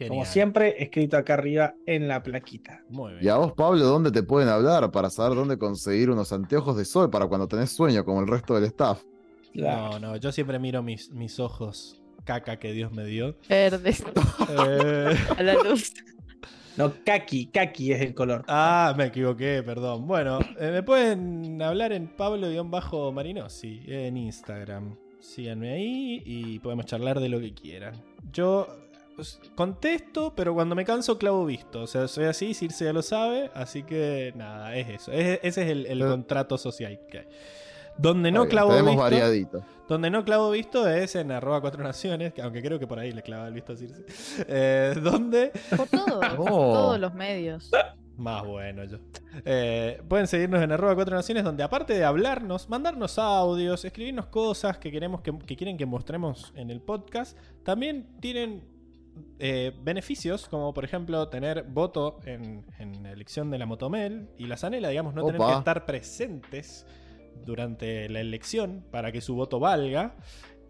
Como 0.08 0.26
siempre, 0.26 0.82
escrito 0.84 1.18
acá 1.18 1.36
arriba 1.36 1.76
en 1.86 2.08
la 2.08 2.24
plaquita. 2.24 2.82
Muy 2.90 3.14
bien. 3.14 3.24
Y 3.24 3.28
a 3.30 3.38
vos, 3.38 3.54
Pablo, 3.54 3.86
¿dónde 3.86 4.12
te 4.12 4.24
pueden 4.24 4.50
hablar 4.50 4.92
para 4.92 5.10
saber 5.10 5.38
dónde 5.38 5.58
conseguir 5.58 6.10
unos 6.10 6.34
anteojos 6.34 6.76
de 6.76 6.84
sol 6.84 7.10
para 7.10 7.28
cuando 7.28 7.48
tenés 7.48 7.72
sueño, 7.72 8.04
como 8.04 8.20
el 8.22 8.28
resto 8.28 8.56
del 8.56 8.66
staff? 8.66 9.02
No, 9.54 10.00
no, 10.00 10.18
yo 10.18 10.32
siempre 10.32 10.60
miro 10.60 10.84
mis, 10.84 11.10
mis 11.12 11.40
ojos 11.40 12.02
caca 12.26 12.58
que 12.58 12.74
Dios 12.74 12.92
me 12.92 13.06
dio. 13.06 13.38
Verdes. 13.48 14.04
Eh, 14.50 15.16
A 15.38 15.44
la 15.44 15.54
luz. 15.64 15.94
No, 16.76 16.92
kaki, 17.06 17.48
kaki 17.48 17.92
es 17.92 18.02
el 18.02 18.14
color. 18.16 18.44
ah, 18.48 18.94
me 18.98 19.06
equivoqué, 19.06 19.62
perdón. 19.64 20.08
Bueno, 20.08 20.40
eh, 20.60 20.72
me 20.72 20.82
pueden 20.84 21.62
hablar 21.62 21.94
en 21.94 22.08
Pablo-Marinosi 22.08 23.82
en 23.88 24.18
Instagram. 24.18 24.96
Síganme 25.20 25.72
ahí 25.74 26.22
y 26.26 26.60
podemos 26.60 26.86
charlar 26.86 27.20
de 27.20 27.30
lo 27.30 27.40
que 27.40 27.54
quieran. 27.54 27.94
Yo 28.32 28.68
pues, 29.16 29.40
contesto, 29.56 30.34
pero 30.36 30.54
cuando 30.54 30.74
me 30.76 30.84
canso 30.84 31.18
clavo 31.18 31.46
visto. 31.46 31.84
O 31.84 31.88
sea, 31.88 32.08
soy 32.08 32.26
así, 32.26 32.54
Circe 32.54 32.86
ya 32.86 32.94
lo 32.94 33.02
sabe, 33.04 33.52
así 33.54 33.84
que 33.84 34.34
nada, 34.36 34.76
es 34.76 34.90
eso. 34.90 35.12
Es- 35.12 35.40
ese 35.44 35.64
es 35.64 35.70
el, 35.70 35.86
el 35.86 36.00
contrato 36.00 36.58
social 36.58 37.00
que 37.10 37.20
hay. 37.20 37.26
Donde 37.98 38.32
no 38.32 38.48
clavo 38.48 38.70
Tenemos 38.72 38.92
visto, 38.92 39.04
variadito. 39.04 39.64
donde 39.88 40.10
no 40.10 40.26
clavo 40.26 40.50
visto 40.52 40.88
es 40.90 41.16
en 41.16 41.32
arroba 41.32 41.62
cuatro 41.62 41.84
naciones, 41.84 42.34
que 42.34 42.42
aunque 42.42 42.62
creo 42.62 42.80
que 42.80 42.88
por 42.88 43.00
ahí 43.00 43.12
le 43.12 43.22
clava 43.22 43.48
el 43.48 43.54
visto 43.54 43.74
a 43.74 43.76
Circe. 43.76 44.04
Eh, 44.48 44.96
donde 45.02 45.52
Por 45.76 45.88
todos. 45.88 46.26
Oh. 46.38 46.74
Todos 46.74 47.00
los 47.00 47.14
medios. 47.14 47.70
Más 48.18 48.46
bueno 48.46 48.84
yo. 48.84 48.98
Eh, 49.44 50.02
pueden 50.08 50.28
seguirnos 50.28 50.62
en 50.62 50.72
arroba 50.72 50.94
cuatro 50.96 51.16
naciones, 51.16 51.44
donde 51.44 51.64
aparte 51.64 51.94
de 51.94 52.04
hablarnos, 52.04 52.70
mandarnos 52.70 53.18
audios, 53.18 53.86
escribirnos 53.86 54.28
cosas 54.28 54.78
que 54.78 54.92
queremos 54.92 55.22
que, 55.22 55.36
que 55.40 55.56
quieren 55.56 55.78
que 55.78 55.86
mostremos 55.88 56.54
en 56.56 56.70
el 56.70 56.80
podcast, 56.82 57.36
también 57.64 58.08
tienen 58.20 58.64
eh, 59.40 59.72
beneficios, 59.84 60.48
como 60.48 60.74
por 60.74 60.86
ejemplo 60.86 61.28
tener 61.30 61.64
voto 61.64 62.20
en, 62.26 62.64
en 62.80 63.02
la 63.04 63.12
elección 63.12 63.50
de 63.50 63.58
la 63.58 63.66
Motomel 63.66 64.30
y 64.38 64.46
la 64.46 64.58
Zanela, 64.58 64.90
digamos, 64.90 65.14
no 65.16 65.26
tener 65.26 65.42
Opa. 65.42 65.52
que 65.52 65.58
estar 65.60 65.86
presentes 65.86 66.86
durante 67.46 68.10
la 68.10 68.20
elección 68.20 68.84
para 68.92 69.12
que 69.12 69.22
su 69.22 69.36
voto 69.36 69.60
valga. 69.60 70.16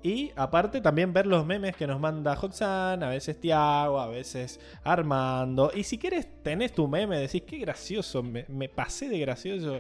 Y 0.02 0.32
aparte 0.36 0.82
también 0.82 1.14
ver 1.14 1.26
los 1.26 1.46
memes 1.46 1.78
que 1.78 1.88
nos 1.88 2.00
manda 2.00 2.38
Hoxan, 2.40 3.04
a 3.04 3.10
veces 3.10 3.40
Tiago, 3.40 4.02
a 4.02 4.08
veces 4.08 4.60
Armando. 4.84 5.72
Y 5.74 5.84
si 5.84 5.98
quieres 5.98 6.28
tenés 6.44 6.74
tu 6.74 6.90
meme, 6.90 7.18
decís 7.18 7.44
qué 7.44 7.58
gracioso, 7.60 8.22
me, 8.22 8.46
me 8.50 8.68
pasé 8.68 9.08
de 9.08 9.20
gracioso. 9.20 9.80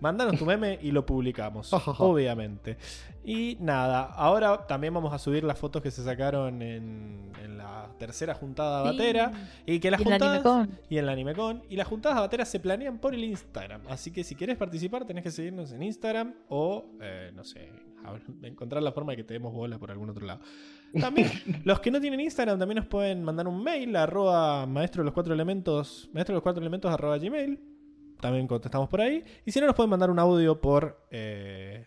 Mandanos 0.00 0.38
tu 0.38 0.44
meme 0.46 0.78
y 0.82 0.90
lo 0.90 1.04
publicamos, 1.06 1.72
obviamente. 1.98 2.76
Y 3.24 3.56
nada, 3.60 4.02
ahora 4.02 4.66
también 4.66 4.92
vamos 4.92 5.12
a 5.14 5.18
subir 5.18 5.44
las 5.44 5.58
fotos 5.58 5.82
que 5.82 5.90
se 5.90 6.04
sacaron 6.04 6.60
en, 6.60 7.32
en 7.42 7.56
la 7.56 7.88
tercera 7.98 8.34
juntada 8.34 8.82
batera. 8.82 9.32
Y 9.64 9.80
que 9.80 9.90
las 9.90 10.00
Y 10.00 10.04
juntadas 10.04 10.44
AnimeCon. 10.44 10.78
y 10.90 10.98
en 10.98 11.06
la 11.06 11.12
AnimeCon. 11.12 11.62
Y 11.70 11.76
las 11.76 11.86
juntadas 11.86 12.18
bateras 12.18 12.48
se 12.48 12.60
planean 12.60 12.98
por 12.98 13.14
el 13.14 13.24
Instagram. 13.24 13.80
Así 13.88 14.10
que 14.10 14.24
si 14.24 14.34
quieres 14.34 14.56
participar, 14.58 15.06
tenés 15.06 15.24
que 15.24 15.30
seguirnos 15.30 15.72
en 15.72 15.82
Instagram 15.82 16.34
o, 16.48 16.84
eh, 17.00 17.32
no 17.34 17.44
sé, 17.44 17.70
encontrar 18.42 18.82
la 18.82 18.92
forma 18.92 19.12
de 19.12 19.16
que 19.16 19.24
te 19.24 19.34
demos 19.34 19.54
bola 19.54 19.78
por 19.78 19.90
algún 19.90 20.10
otro 20.10 20.26
lado. 20.26 20.40
También, 21.00 21.30
los 21.64 21.80
que 21.80 21.90
no 21.90 22.00
tienen 22.00 22.20
Instagram 22.20 22.58
también 22.58 22.76
nos 22.76 22.86
pueden 22.86 23.24
mandar 23.24 23.48
un 23.48 23.62
mail 23.62 23.96
a 23.96 24.02
arroba 24.02 24.66
maestro 24.66 25.02
de 25.02 25.06
los 25.06 25.14
cuatro 25.14 25.32
elementos, 25.32 26.10
maestro 26.12 26.34
de 26.34 26.36
los 26.36 26.42
cuatro 26.42 26.60
elementos 26.60 26.92
arroba 26.92 27.16
gmail. 27.18 27.58
También 28.20 28.46
contestamos 28.46 28.88
por 28.88 29.00
ahí. 29.00 29.22
Y 29.44 29.52
si 29.52 29.60
no, 29.60 29.66
nos 29.66 29.74
pueden 29.74 29.90
mandar 29.90 30.10
un 30.10 30.18
audio 30.18 30.60
por 30.60 31.06
eh, 31.10 31.86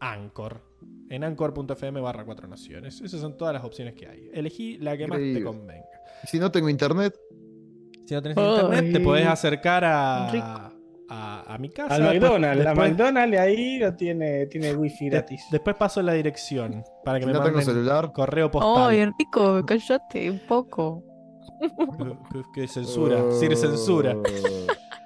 Anchor. 0.00 0.62
En 1.10 1.24
anchor.fm 1.24 2.00
barra 2.00 2.24
cuatro 2.24 2.46
naciones. 2.46 3.00
Esas 3.00 3.20
son 3.20 3.36
todas 3.36 3.52
las 3.54 3.64
opciones 3.64 3.94
que 3.94 4.06
hay. 4.06 4.30
Elegí 4.32 4.78
la 4.78 4.96
que 4.96 5.06
más 5.06 5.18
te 5.18 5.42
convenga. 5.42 5.86
Si 6.24 6.38
no 6.38 6.50
tengo 6.52 6.68
internet, 6.68 7.14
Si 8.06 8.14
no 8.14 8.22
tenés 8.22 8.38
Ay. 8.38 8.44
internet, 8.54 8.92
te 8.92 9.00
podés 9.00 9.26
acercar 9.26 9.84
a, 9.84 10.28
a, 11.08 11.54
a 11.54 11.58
mi 11.58 11.70
casa. 11.70 11.94
Al 11.94 12.02
Después- 12.02 12.20
McDonald's, 12.20 12.64
la 12.64 12.70
después, 12.70 12.90
McDonald's 12.90 13.38
ahí 13.38 13.78
lo 13.78 13.94
tiene, 13.96 14.46
tiene 14.46 14.74
wifi 14.74 15.06
de- 15.06 15.10
gratis. 15.16 15.44
después 15.50 15.76
paso 15.76 16.00
la 16.02 16.12
dirección 16.12 16.84
para 17.04 17.18
que 17.18 17.24
si 17.24 17.26
me 17.26 17.32
no 17.32 17.40
tengo 17.42 17.56
manden 17.56 17.74
celular, 17.74 18.12
correo 18.12 18.50
postal. 18.50 18.90
Ay, 18.90 19.00
Enrico, 19.00 19.64
cállate 19.66 20.30
un 20.30 20.40
poco. 20.46 21.02
que, 22.32 22.42
que 22.62 22.68
censura, 22.68 23.20
sin 23.32 23.56
censura. 23.56 24.14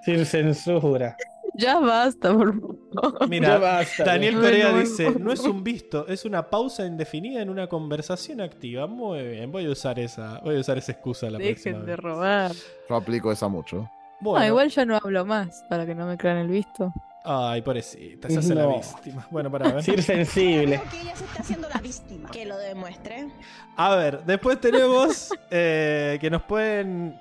Sin 0.05 0.25
censura. 0.27 1.17
Ya 1.55 1.79
basta, 1.79 2.33
por 2.33 2.55
favor. 2.59 2.77
Ya 3.21 3.27
Mira, 3.27 3.59
basta. 3.59 4.05
Daniel 4.05 4.37
nuevo. 4.37 4.79
dice, 4.79 5.11
no 5.19 5.33
es 5.33 5.41
un 5.41 5.63
visto, 5.63 6.07
es 6.09 6.25
una 6.25 6.49
pausa 6.49 6.87
indefinida 6.87 7.43
en 7.43 7.51
una 7.51 7.67
conversación 7.67 8.41
activa. 8.41 8.87
Muy 8.87 9.23
bien, 9.23 9.53
voy 9.53 9.67
a 9.67 9.71
usar 9.71 9.99
esa, 9.99 10.41
voy 10.43 10.57
a 10.57 10.61
usar 10.61 10.79
esa 10.79 10.93
excusa 10.93 11.29
la 11.31 11.39
próxima 11.39 11.79
Dejen 11.81 11.87
de 11.87 11.97
robar. 11.97 12.53
Yo 12.89 12.97
aplico 12.97 13.31
esa 13.31 13.49
mucho. 13.49 13.91
Bueno, 14.21 14.41
No, 14.41 14.47
igual 14.47 14.71
ya 14.71 14.85
no 14.87 14.97
hablo 14.97 15.27
más 15.27 15.63
para 15.69 15.85
que 15.85 15.95
no 15.95 16.07
me 16.07 16.17
crean 16.17 16.39
el 16.39 16.49
visto. 16.49 16.91
Ay, 17.25 17.61
pobrecita, 17.63 18.29
se 18.31 18.39
hace 18.39 18.55
la 18.55 18.63
No. 18.63 18.77
víctima. 18.77 19.27
Bueno, 19.31 19.51
para 19.51 19.73
ver. 19.73 19.83
Ser 19.83 20.03
sensible. 20.03 20.79
Creo 20.81 20.91
que 20.91 21.01
ella 21.03 21.17
se 21.17 21.25
está 21.25 21.41
haciendo 21.43 21.69
la 21.69 21.81
víctima. 21.81 22.31
Que 22.31 22.47
lo 22.47 22.57
demuestre. 22.57 23.29
A 23.77 23.95
ver, 23.95 24.25
después 24.25 24.59
tenemos 24.61 25.31
eh, 25.51 26.19
que 26.21 26.31
nos 26.31 26.43
pueden 26.43 27.15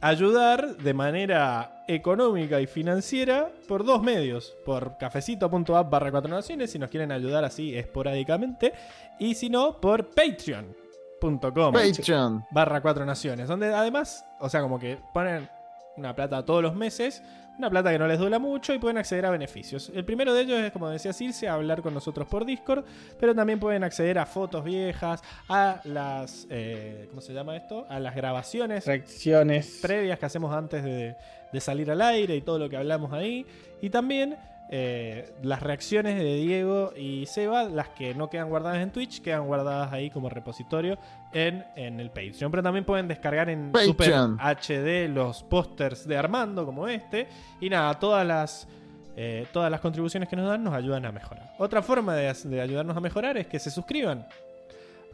ayudar 0.00 0.76
de 0.76 0.94
manera 0.94 1.84
económica 1.88 2.60
y 2.60 2.66
financiera 2.66 3.50
por 3.68 3.84
dos 3.84 4.02
medios. 4.02 4.56
Por 4.64 4.96
cafecito.app 4.98 5.90
barra 5.90 6.10
cuatro 6.10 6.30
naciones 6.30 6.70
si 6.70 6.78
nos 6.78 6.90
quieren 6.90 7.12
ayudar 7.12 7.44
así 7.44 7.76
esporádicamente. 7.76 8.72
Y 9.18 9.34
si 9.34 9.48
no, 9.48 9.80
por 9.80 10.08
patreon.com 10.10 11.72
Patreon. 11.72 12.44
barra 12.50 12.80
cuatro 12.80 13.04
naciones. 13.04 13.48
Donde 13.48 13.74
además, 13.74 14.24
o 14.40 14.48
sea, 14.48 14.60
como 14.62 14.78
que 14.78 14.98
ponen 15.12 15.48
una 15.96 16.14
plata 16.14 16.44
todos 16.44 16.62
los 16.62 16.74
meses. 16.74 17.22
Una 17.58 17.70
plata 17.70 17.90
que 17.90 17.98
no 17.98 18.06
les 18.06 18.18
dura 18.18 18.38
mucho 18.38 18.74
y 18.74 18.78
pueden 18.78 18.98
acceder 18.98 19.24
a 19.24 19.30
beneficios. 19.30 19.90
El 19.94 20.04
primero 20.04 20.34
de 20.34 20.42
ellos 20.42 20.58
es, 20.58 20.72
como 20.72 20.90
decía 20.90 21.12
Circe, 21.14 21.48
hablar 21.48 21.80
con 21.80 21.94
nosotros 21.94 22.28
por 22.28 22.44
Discord, 22.44 22.84
pero 23.18 23.34
también 23.34 23.58
pueden 23.58 23.82
acceder 23.82 24.18
a 24.18 24.26
fotos 24.26 24.62
viejas, 24.62 25.22
a 25.48 25.80
las... 25.84 26.46
eh, 26.50 27.06
¿Cómo 27.08 27.22
se 27.22 27.32
llama 27.32 27.56
esto? 27.56 27.86
A 27.88 27.98
las 27.98 28.14
grabaciones 28.14 28.84
Reacciones. 28.86 29.78
previas 29.80 30.18
que 30.18 30.26
hacemos 30.26 30.54
antes 30.54 30.84
de, 30.84 31.16
de 31.50 31.60
salir 31.60 31.90
al 31.90 32.02
aire 32.02 32.36
y 32.36 32.42
todo 32.42 32.58
lo 32.58 32.68
que 32.68 32.76
hablamos 32.76 33.12
ahí. 33.14 33.46
Y 33.80 33.88
también 33.88 34.36
eh, 34.70 35.32
las 35.42 35.62
reacciones 35.62 36.18
de 36.18 36.34
Diego 36.36 36.92
y 36.96 37.26
Seba, 37.26 37.64
las 37.64 37.88
que 37.90 38.14
no 38.14 38.28
quedan 38.30 38.48
guardadas 38.48 38.78
en 38.78 38.90
Twitch, 38.90 39.22
quedan 39.22 39.46
guardadas 39.46 39.92
ahí 39.92 40.10
como 40.10 40.28
repositorio 40.28 40.98
en, 41.32 41.64
en 41.76 42.00
el 42.00 42.10
Patreon. 42.10 42.50
Pero 42.50 42.62
también 42.62 42.84
pueden 42.84 43.08
descargar 43.08 43.48
en 43.48 43.70
Super 43.74 43.96
Patreon. 43.96 44.38
HD 44.40 45.08
los 45.08 45.42
pósters 45.44 46.06
de 46.08 46.16
Armando 46.16 46.64
como 46.66 46.88
este. 46.88 47.28
Y 47.60 47.70
nada, 47.70 47.94
todas 47.98 48.26
las... 48.26 48.68
eh, 49.16 49.46
todas 49.52 49.70
las 49.70 49.80
contribuciones 49.80 50.28
que 50.28 50.36
nos 50.36 50.48
dan 50.48 50.62
nos 50.62 50.74
ayudan 50.74 51.06
a 51.06 51.12
mejorar. 51.12 51.54
Otra 51.58 51.80
forma 51.80 52.14
de, 52.14 52.32
de 52.44 52.60
ayudarnos 52.60 52.96
a 52.96 53.00
mejorar 53.00 53.36
es 53.38 53.46
que 53.46 53.58
se 53.58 53.70
suscriban 53.70 54.26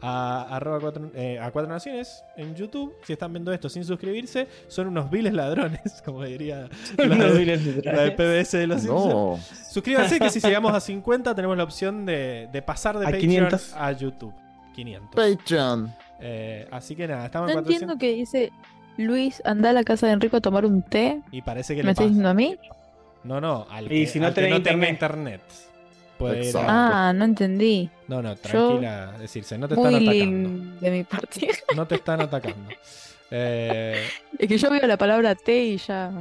a, 0.05 0.55
arroba 0.57 0.79
cuatro, 0.81 1.11
eh, 1.15 1.39
a 1.39 1.49
Cuatro 1.51 1.71
Naciones 1.71 2.23
en 2.35 2.53
YouTube. 2.55 2.93
Si 3.03 3.13
están 3.13 3.31
viendo 3.31 3.53
esto 3.53 3.69
sin 3.69 3.85
suscribirse, 3.85 4.47
son 4.67 4.87
unos 4.87 5.09
viles 5.09 5.33
ladrones, 5.33 6.01
como 6.05 6.23
diría 6.25 6.67
la, 6.97 7.05
Unos 7.05 7.33
de, 7.35 7.81
la 7.85 8.15
PBS 8.15 8.51
de 8.57 8.67
los 8.67 8.81
Simpsons. 8.81 9.13
No. 9.13 9.39
Suscríbanse 9.71 10.19
que 10.19 10.29
si 10.29 10.39
llegamos 10.41 10.73
a 10.73 10.79
50 10.81 11.33
tenemos 11.33 11.55
la 11.55 11.63
opción 11.63 12.05
de, 12.05 12.49
de 12.51 12.61
pasar 12.61 12.99
de 12.99 13.05
A 13.05 13.11
Patreon 13.11 13.47
500. 13.49 13.73
a 13.75 13.91
YouTube. 13.93 14.33
500. 14.75 15.09
Patreon. 15.15 15.95
Eh, 16.19 16.67
así 16.71 16.95
que 16.95 17.07
nada, 17.07 17.25
estamos 17.25 17.47
No 17.47 17.59
en 17.59 17.63
400 17.63 17.81
entiendo 17.81 17.97
que 17.99 18.13
dice 18.13 18.51
Luis, 18.97 19.41
anda 19.45 19.69
a 19.69 19.73
la 19.73 19.83
casa 19.83 20.07
de 20.07 20.13
Enrico 20.13 20.37
a 20.37 20.41
tomar 20.41 20.65
un 20.65 20.81
té. 20.83 21.21
y 21.31 21.41
parece 21.41 21.75
que 21.75 21.81
¿Me 21.81 21.85
le 21.87 21.91
estás 21.91 22.03
pasa. 22.03 22.09
diciendo 22.09 22.29
a 22.29 22.33
mí? 22.33 22.57
No, 23.23 23.39
no, 23.39 23.65
al 23.69 23.85
Y 23.85 24.01
que, 24.05 24.07
si 24.07 24.19
no 24.19 24.27
al 24.27 24.33
que 24.33 24.41
tenés 24.41 24.59
no 24.59 24.63
tenga 24.63 24.89
internet. 24.89 25.41
Ir 26.31 26.57
a-. 26.57 27.09
Ah, 27.09 27.13
no 27.13 27.25
entendí. 27.25 27.89
No, 28.07 28.21
no, 28.21 28.35
tranquila, 28.35 29.13
decirse, 29.19 29.57
no 29.57 29.67
te 29.67 29.75
Muy 29.75 29.85
están 29.85 30.03
atacando. 30.03 30.13
lin 30.25 30.79
de 30.79 30.91
mi 30.91 31.03
parte. 31.03 31.49
No 31.75 31.87
te 31.87 31.95
están 31.95 32.21
atacando. 32.21 32.69
Eh, 33.31 34.03
es 34.37 34.47
que 34.47 34.57
yo 34.57 34.69
veo 34.69 34.85
la 34.85 34.97
palabra 34.97 35.33
té 35.35 35.63
y 35.63 35.77
ya. 35.77 36.11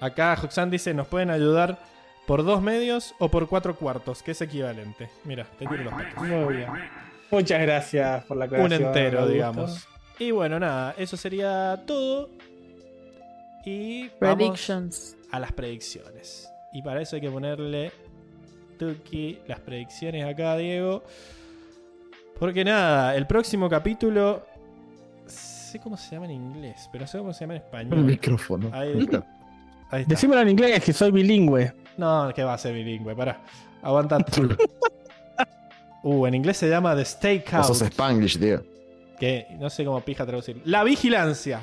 Acá 0.00 0.38
Hoxan 0.42 0.70
dice, 0.70 0.92
nos 0.94 1.06
pueden 1.08 1.30
ayudar 1.30 1.78
por 2.26 2.44
dos 2.44 2.60
medios 2.60 3.14
o 3.18 3.30
por 3.30 3.48
cuatro 3.48 3.74
cuartos, 3.76 4.22
que 4.22 4.32
es 4.32 4.40
equivalente. 4.42 5.08
Mira, 5.24 5.46
te 5.58 5.66
tiro 5.66 5.82
los 5.84 5.94
petos. 5.94 6.22
Muy 6.22 6.56
bien. 6.56 6.68
Muchas 7.30 7.60
gracias 7.62 8.24
por 8.24 8.36
la 8.36 8.44
Un 8.44 8.54
aclaración. 8.54 8.82
entero, 8.88 9.18
Augusto. 9.20 9.32
digamos. 9.34 9.88
Y 10.18 10.30
bueno, 10.30 10.58
nada, 10.60 10.94
eso 10.98 11.16
sería 11.16 11.80
todo. 11.86 12.28
Y 13.64 14.08
vamos 14.20 14.36
Predictions. 14.36 15.16
a 15.30 15.40
las 15.40 15.52
predicciones. 15.52 16.50
Y 16.72 16.82
para 16.82 17.00
eso 17.02 17.16
hay 17.16 17.22
que 17.22 17.30
ponerle 17.30 17.92
Las 19.46 19.60
predicciones 19.60 20.24
acá, 20.24 20.56
Diego. 20.56 21.02
Porque 22.38 22.64
nada, 22.64 23.16
el 23.16 23.26
próximo 23.26 23.68
capítulo. 23.68 24.44
Sé 25.26 25.78
cómo 25.80 25.96
se 25.96 26.14
llama 26.14 26.26
en 26.26 26.32
inglés, 26.32 26.88
pero 26.90 27.06
sé 27.06 27.18
cómo 27.18 27.32
se 27.32 27.40
llama 27.40 27.54
en 27.56 27.60
El 27.60 27.66
español. 27.66 27.98
micrófono. 28.04 28.70
Ahí 28.72 29.00
está. 29.00 29.26
Ahí 29.90 30.02
está. 30.02 30.14
Decímelo 30.14 30.40
en 30.42 30.48
inglés, 30.50 30.82
que 30.84 30.92
soy 30.92 31.10
bilingüe. 31.10 31.72
No, 31.96 32.32
que 32.34 32.42
va 32.44 32.54
a 32.54 32.58
ser 32.58 32.72
bilingüe, 32.74 33.14
pará. 33.14 33.40
Aguantate. 33.82 34.42
Uh, 36.00 36.26
en 36.28 36.34
inglés 36.36 36.56
se 36.56 36.68
llama 36.70 36.94
The 36.94 37.04
Stakeout. 37.04 37.64
sos 37.64 37.82
Spanglish, 37.82 38.38
tío. 38.38 38.62
Que 39.18 39.48
no 39.58 39.68
sé 39.68 39.84
cómo 39.84 40.00
pija 40.00 40.24
traducir. 40.24 40.62
La 40.64 40.84
vigilancia. 40.84 41.60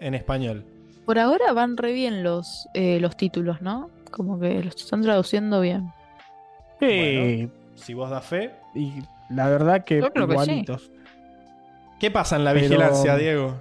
En 0.00 0.14
español. 0.14 0.64
Por 1.04 1.18
ahora 1.18 1.52
van 1.52 1.76
re 1.76 1.92
bien 1.92 2.22
los, 2.22 2.66
eh, 2.72 3.00
los 3.00 3.18
títulos, 3.18 3.60
¿no? 3.60 3.90
Como 4.10 4.38
que 4.38 4.62
los 4.64 4.76
están 4.76 5.02
traduciendo 5.02 5.60
bien. 5.60 5.92
Sí. 6.80 7.50
Si 7.74 7.94
vos 7.94 8.10
das 8.10 8.24
fe. 8.24 8.52
Y 8.74 9.02
la 9.30 9.48
verdad 9.48 9.84
que 9.84 10.00
Yo 10.00 10.12
creo 10.12 10.26
que 10.28 10.34
sí. 10.38 10.42
igualitos. 10.42 10.90
¿Qué 12.00 12.10
pasa 12.10 12.36
en 12.36 12.44
la 12.44 12.52
Pero- 12.52 12.62
vigilancia, 12.68 13.16
Diego? 13.16 13.60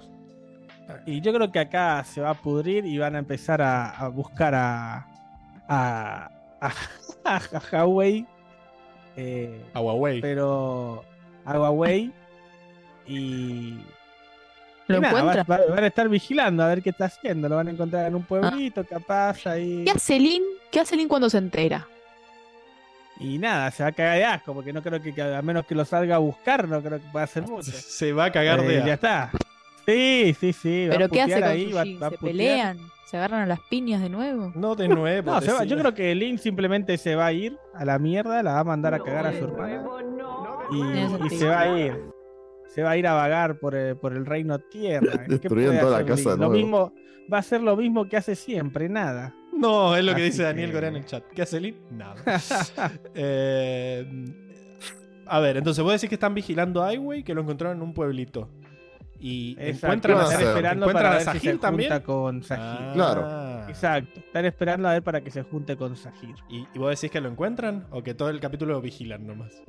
Y 1.06 1.22
yo 1.22 1.34
creo 1.34 1.52
que 1.52 1.60
acá 1.60 2.04
se 2.06 2.22
va 2.22 2.30
a 2.30 2.34
pudrir 2.34 2.86
y 2.86 2.98
van 2.98 3.16
a 3.16 3.20
empezar 3.20 3.62
a, 3.62 3.90
a 3.90 4.08
buscar 4.10 4.54
a. 4.56 5.08
a. 5.68 6.30
a, 6.62 6.72
a 7.26 7.86
Huawei. 7.86 8.26
eh, 9.18 9.62
A 9.74 9.82
Huawei. 9.82 10.22
pero. 10.22 11.04
a 11.46 11.60
Huawei. 11.60 12.12
Y. 13.08 13.80
¿Lo 14.88 15.00
nada, 15.02 15.20
encuentra? 15.20 15.44
va- 15.44 15.58
va- 15.66 15.76
van 15.76 15.84
a 15.84 15.88
estar 15.88 16.08
vigilando 16.10 16.64
a 16.64 16.68
ver 16.68 16.82
qué 16.82 16.90
está 16.92 17.06
haciendo. 17.06 17.50
Lo 17.50 17.56
van 17.58 17.68
a 17.68 17.72
encontrar 17.72 18.06
en 18.08 18.16
un 18.16 18.24
pueblito, 18.24 18.84
capaz, 18.86 19.46
ahí. 19.48 19.84
¿Qué 19.86 19.92
hace 19.92 20.20
Lin? 20.20 20.44
¿Qué 20.72 20.80
hace 20.80 20.96
Lin 20.96 21.08
cuando 21.08 21.30
se 21.30 21.38
entera? 21.38 21.88
Y 23.20 23.38
nada, 23.40 23.72
se 23.72 23.82
va 23.84 23.90
a 23.90 23.92
cagar 23.92 24.18
de 24.18 24.26
asco, 24.26 24.54
porque 24.54 24.72
no 24.72 24.82
creo 24.84 25.02
que, 25.02 25.14
que 25.14 25.22
a 25.22 25.42
menos 25.42 25.66
que 25.66 25.74
lo 25.74 25.84
salga 25.86 26.16
a 26.16 26.20
buscar, 26.20 26.68
no 26.68 26.82
creo 26.82 27.00
que 27.00 27.08
pueda 27.12 27.26
hacer 27.26 27.44
mucho. 27.44 27.72
Se 27.72 28.14
va 28.14 28.26
a 28.26 28.32
cagar 28.32 28.60
Eh, 28.60 28.64
de 28.68 28.74
ya 28.76 28.80
asco. 28.82 28.92
está. 28.94 29.32
Sí, 29.88 30.36
sí, 30.40 30.54
sí. 30.54 30.88
va 30.88 30.94
a 30.94 30.98
¿Pero 30.98 31.10
qué 31.10 31.22
hace 31.24 31.34
con 31.40 31.44
ahí, 31.44 31.72
va- 31.72 31.84
va 32.02 32.08
a 32.08 32.10
¿Se 32.12 32.18
pelean? 32.18 32.78
¿Se 33.10 33.16
agarran 33.18 33.42
a 33.42 33.46
las 33.46 33.60
piñas 33.70 34.02
de 34.02 34.10
nuevo? 34.10 34.52
No 34.54 34.76
de 34.76 34.88
nuevo. 34.90 35.32
No, 35.32 35.42
se 35.42 35.48
va- 35.52 35.60
decía. 35.62 35.76
yo 35.76 35.82
creo 35.82 35.94
que 35.94 36.14
Link 36.14 36.40
simplemente 36.40 36.98
se 36.98 37.16
va 37.16 37.28
a 37.28 37.32
ir 37.32 37.58
a 37.74 37.86
la 37.86 37.98
mierda, 37.98 38.44
la 38.44 38.54
va 38.54 38.60
a 38.60 38.64
mandar 38.66 38.94
a 38.94 39.00
cagar 39.00 39.26
a 39.28 39.32
su 39.32 39.46
hermana. 39.46 39.84
Tiene 40.70 41.08
Y, 41.30 41.34
y 41.34 41.38
se 41.40 41.46
va 41.48 41.62
a 41.62 41.80
ir. 41.80 41.96
Se 42.78 42.84
va 42.84 42.92
a 42.92 42.98
ir 42.98 43.08
a 43.08 43.14
vagar 43.16 43.58
por 43.58 43.74
el, 43.74 43.98
por 43.98 44.14
el 44.14 44.24
reino 44.24 44.60
tierra. 44.60 45.24
¿Qué 45.26 45.32
Destruyeron 45.32 45.80
toda 45.80 46.00
la 46.02 46.06
casa? 46.06 46.30
Lo 46.30 46.38
nuevo. 46.38 46.54
mismo, 46.54 46.94
va 47.34 47.40
a 47.40 47.42
ser 47.42 47.62
lo 47.62 47.76
mismo 47.76 48.08
que 48.08 48.18
hace 48.18 48.36
siempre, 48.36 48.88
nada. 48.88 49.34
No, 49.52 49.96
es 49.96 50.04
lo 50.06 50.12
que 50.14 50.22
Así 50.22 50.30
dice 50.30 50.44
Daniel 50.44 50.68
que- 50.70 50.74
Corea 50.76 50.90
en 50.92 50.96
el 50.98 51.06
chat. 51.06 51.24
¿Qué 51.34 51.42
hace 51.42 51.60
Lin? 51.60 51.76
Nada. 51.90 52.16
Eh, 53.16 54.06
a 55.26 55.40
ver, 55.40 55.58
entonces 55.58 55.84
vos 55.84 55.92
decís 55.92 56.08
que 56.08 56.14
están 56.16 56.36
vigilando 56.36 56.84
a 56.84 56.94
Highway, 56.94 57.24
que 57.24 57.34
lo 57.34 57.42
encontraron 57.42 57.78
en 57.78 57.84
un 57.84 57.96
pueblito. 57.96 58.48
Y 59.20 59.54
Exacto, 59.60 59.88
encuentran 59.88 60.18
a, 60.20 60.24
esperando 60.50 60.86
encuentran 60.86 60.94
para 60.94 61.16
a 61.16 61.20
si 61.22 61.26
Sahir 61.26 61.42
se 61.42 61.50
junta 61.50 61.68
también. 61.68 62.00
con 62.02 62.44
Sahir. 62.44 62.64
Ah. 62.64 62.92
Claro. 62.94 63.70
Exacto, 63.70 64.20
están 64.20 64.46
esperando 64.46 64.88
a 64.88 64.94
ver 64.94 65.02
para 65.02 65.22
que 65.22 65.32
se 65.32 65.42
junte 65.42 65.76
con 65.76 65.96
Sahir. 65.96 66.36
¿Y, 66.48 66.68
y 66.76 66.78
vos 66.78 66.92
decís 66.92 67.10
que 67.10 67.20
lo 67.22 67.28
encuentran 67.30 67.88
o 67.90 68.04
que 68.04 68.14
todo 68.14 68.30
el 68.30 68.40
capítulo 68.40 68.74
lo 68.74 68.82
vigilan 68.82 69.26
nomás? 69.26 69.64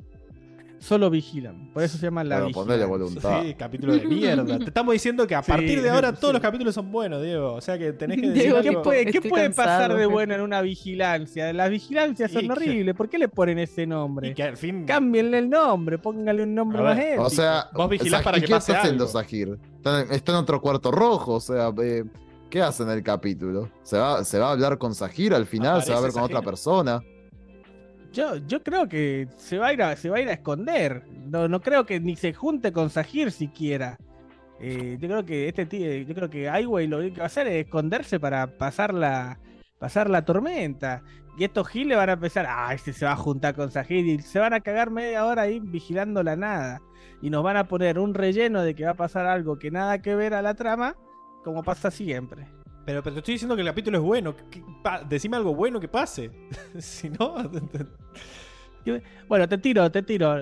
Solo 0.79 1.09
vigilan, 1.09 1.69
por 1.73 1.83
eso 1.83 1.97
se 1.97 2.05
llama 2.05 2.23
la 2.23 2.37
Pero 2.37 2.51
ponele 2.51 2.85
vigilancia. 2.85 2.87
voluntad. 3.29 3.41
Sí, 3.43 3.53
capítulo 3.55 3.93
de 3.95 4.05
mierda. 4.05 4.57
Te 4.59 4.63
estamos 4.63 4.93
diciendo 4.93 5.27
que 5.27 5.35
a 5.35 5.43
Sí, 5.43 5.51
partir 5.51 5.81
de 5.81 5.89
ahora 5.89 6.11
sí. 6.13 6.17
todos 6.21 6.33
los 6.33 6.41
capítulos 6.41 6.73
son 6.73 6.89
buenos, 6.91 7.21
Diego. 7.21 7.53
O 7.53 7.59
sea 7.61 7.77
que 7.77 7.91
tenés 7.91 8.21
que 8.21 8.27
decir 8.27 8.43
Diego, 8.43 8.61
¿Qué 8.61 8.71
puede, 8.81 9.05
qué 9.07 9.21
puede 9.21 9.43
cansado, 9.45 9.67
pasar 9.67 9.97
de 9.97 10.05
bueno 10.05 10.35
en 10.35 10.41
una 10.41 10.61
vigilancia? 10.61 11.51
Las 11.51 11.69
vigilancias 11.69 12.31
son 12.31 12.45
Y 12.45 12.49
horribles. 12.49 12.95
¿Por 12.95 13.09
qué 13.09 13.17
le 13.19 13.27
ponen 13.27 13.59
ese 13.59 13.83
Y 13.83 13.87
nombre? 13.87 14.33
que 14.33 14.43
al 14.43 14.55
fin. 14.57 14.85
Cámbienle 14.85 15.39
el 15.39 15.49
nombre, 15.49 15.97
pónganle 15.97 16.43
un 16.43 16.55
nombre 16.55 16.81
más 16.81 16.97
épico. 16.97 17.23
O 17.23 17.29
sea, 17.29 17.67
Vos 17.73 17.89
vigilás 17.89 18.21
para 18.23 18.39
que 18.39 18.45
¿qué 18.45 18.53
pase 18.53 18.71
está 18.71 18.81
haciendo 18.83 19.03
algo. 19.03 19.19
Sahir? 19.19 19.59
Está 19.77 20.01
en, 20.01 20.11
está 20.13 20.31
en 20.31 20.37
otro 20.37 20.61
cuarto 20.61 20.91
rojo, 20.91 21.33
o 21.35 21.39
sea, 21.41 21.73
eh, 21.83 22.05
¿qué 22.49 22.61
hace 22.61 22.83
en 22.83 22.89
el 22.91 23.03
capítulo? 23.03 23.69
¿Se 23.83 23.97
va, 23.97 24.23
¿Se 24.23 24.39
va 24.39 24.47
a 24.47 24.51
hablar 24.53 24.77
con 24.77 24.95
Sahir 24.95 25.33
al 25.33 25.45
final? 25.45 25.83
¿Se 25.83 25.91
va 25.91 25.97
a 25.97 26.01
ver 26.01 26.11
con 26.13 26.23
otra 26.23 26.35
Sahir. 26.37 26.45
persona? 26.45 27.01
Yo, 28.11 28.37
yo 28.37 28.63
creo 28.63 28.87
que 28.87 29.27
se 29.37 29.57
va 29.57 29.67
a 29.67 29.73
ir 29.73 29.83
a, 29.83 29.95
se 29.95 30.09
va 30.09 30.17
a 30.17 30.21
ir 30.21 30.29
a 30.29 30.33
esconder. 30.33 31.03
No, 31.25 31.47
no 31.47 31.61
creo 31.61 31.85
que 31.85 31.99
ni 31.99 32.15
se 32.15 32.33
junte 32.33 32.71
con 32.71 32.89
Sahir 32.89 33.31
siquiera. 33.31 33.97
Eh, 34.59 34.97
yo 34.99 35.07
creo 35.07 35.25
que 35.25 35.47
este 35.47 35.65
tío, 35.65 35.91
yo 35.93 36.13
creo 36.13 36.29
que 36.29 36.49
lo 36.87 36.99
que 36.99 37.11
va 37.11 37.23
a 37.23 37.25
hacer 37.25 37.47
es 37.47 37.65
esconderse 37.65 38.19
para 38.19 38.57
pasar 38.57 38.93
la, 38.93 39.39
pasar 39.79 40.09
la 40.09 40.25
tormenta. 40.25 41.03
Y 41.37 41.45
estos 41.45 41.69
giles 41.69 41.97
van 41.97 42.09
a 42.09 42.13
empezar, 42.13 42.45
ah, 42.49 42.73
este 42.73 42.91
se 42.91 43.05
va 43.05 43.13
a 43.13 43.15
juntar 43.15 43.55
con 43.55 43.71
Sahir 43.71 44.05
y 44.05 44.19
se 44.19 44.39
van 44.39 44.53
a 44.53 44.59
cagar 44.59 44.91
media 44.91 45.25
hora 45.25 45.43
ahí 45.43 45.59
vigilando 45.59 46.21
la 46.23 46.35
nada. 46.35 46.81
Y 47.21 47.29
nos 47.29 47.43
van 47.43 47.57
a 47.57 47.67
poner 47.67 47.99
un 47.99 48.13
relleno 48.13 48.61
de 48.61 48.75
que 48.75 48.85
va 48.85 48.91
a 48.91 48.95
pasar 48.95 49.25
algo 49.25 49.57
que 49.57 49.71
nada 49.71 50.01
que 50.01 50.15
ver 50.15 50.33
a 50.33 50.41
la 50.41 50.55
trama, 50.55 50.95
como 51.43 51.63
pasa 51.63 51.91
siempre. 51.91 52.58
Pero, 52.85 53.03
pero 53.03 53.13
te 53.15 53.19
estoy 53.19 53.33
diciendo 53.35 53.55
que 53.55 53.61
el 53.61 53.67
capítulo 53.67 53.97
es 53.97 54.03
bueno. 54.03 54.35
¿Qué- 54.49 54.63
pa- 54.83 55.03
decime 55.03 55.37
algo 55.37 55.53
bueno 55.53 55.79
que 55.79 55.87
pase. 55.87 56.31
si 56.79 57.09
no. 57.09 57.35
Bueno, 59.27 59.47
te 59.47 59.57
tiro, 59.59 59.91
te 59.91 60.01
tiro. 60.01 60.35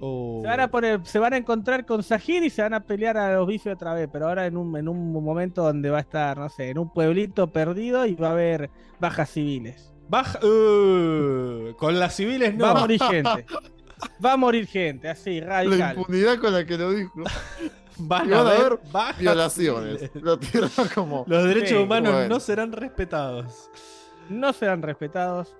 Oh. 0.00 0.40
Se 0.42 0.48
van 0.48 0.60
a 0.60 0.70
poner, 0.70 1.00
se 1.04 1.18
van 1.18 1.32
a 1.34 1.36
encontrar 1.38 1.86
con 1.86 2.02
Sahir 2.02 2.42
y 2.42 2.50
se 2.50 2.60
van 2.62 2.74
a 2.74 2.80
pelear 2.80 3.16
a 3.16 3.34
los 3.36 3.46
bifes 3.46 3.74
otra 3.74 3.94
vez, 3.94 4.08
pero 4.12 4.28
ahora 4.28 4.46
en 4.46 4.56
un, 4.56 4.76
en 4.76 4.88
un 4.88 5.12
momento 5.12 5.62
donde 5.62 5.88
va 5.90 5.98
a 5.98 6.00
estar, 6.02 6.36
no 6.38 6.48
sé, 6.48 6.70
en 6.70 6.78
un 6.78 6.92
pueblito 6.92 7.52
perdido 7.52 8.04
y 8.06 8.14
va 8.14 8.28
a 8.28 8.32
haber 8.32 8.70
bajas 8.98 9.30
civiles. 9.30 9.92
Baja. 10.08 10.38
uh, 10.44 11.74
con 11.76 11.98
las 11.98 12.16
civiles 12.16 12.54
no. 12.54 12.64
Va 12.64 12.70
a 12.72 12.74
morir 12.80 13.00
gente. 13.10 13.46
Va 14.24 14.32
a 14.32 14.36
morir 14.36 14.66
gente, 14.66 15.08
así, 15.08 15.40
La 15.40 15.46
radical. 15.62 15.96
impunidad 15.98 16.38
con 16.38 16.52
la 16.52 16.64
que 16.66 16.76
lo 16.78 16.90
dijo. 16.92 17.12
Van 18.02 18.28
Y 18.28 18.32
a 18.32 18.38
van 18.42 18.46
a 18.46 18.50
haber 18.56 18.78
bajas 18.92 19.18
Violaciones. 19.18 20.10
Lo 20.22 20.38
como. 20.94 21.24
Los 21.26 21.44
derechos 21.44 21.68
Sí, 21.70 21.74
humanos 21.76 22.12
bueno. 22.12 22.28
no 22.34 22.40
serán 22.40 22.72
respetados. 22.72 23.70
No 24.28 24.52
serán 24.52 24.82
respetados. 24.82 25.54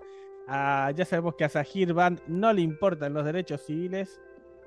Ah, 0.48 0.90
ya 0.96 1.04
sabemos 1.04 1.34
que 1.36 1.44
a 1.44 1.48
Sahir 1.48 1.92
Band 1.92 2.20
no 2.26 2.52
le 2.52 2.62
importan 2.62 3.12
los 3.14 3.24
derechos 3.24 3.60
civiles, 3.64 4.20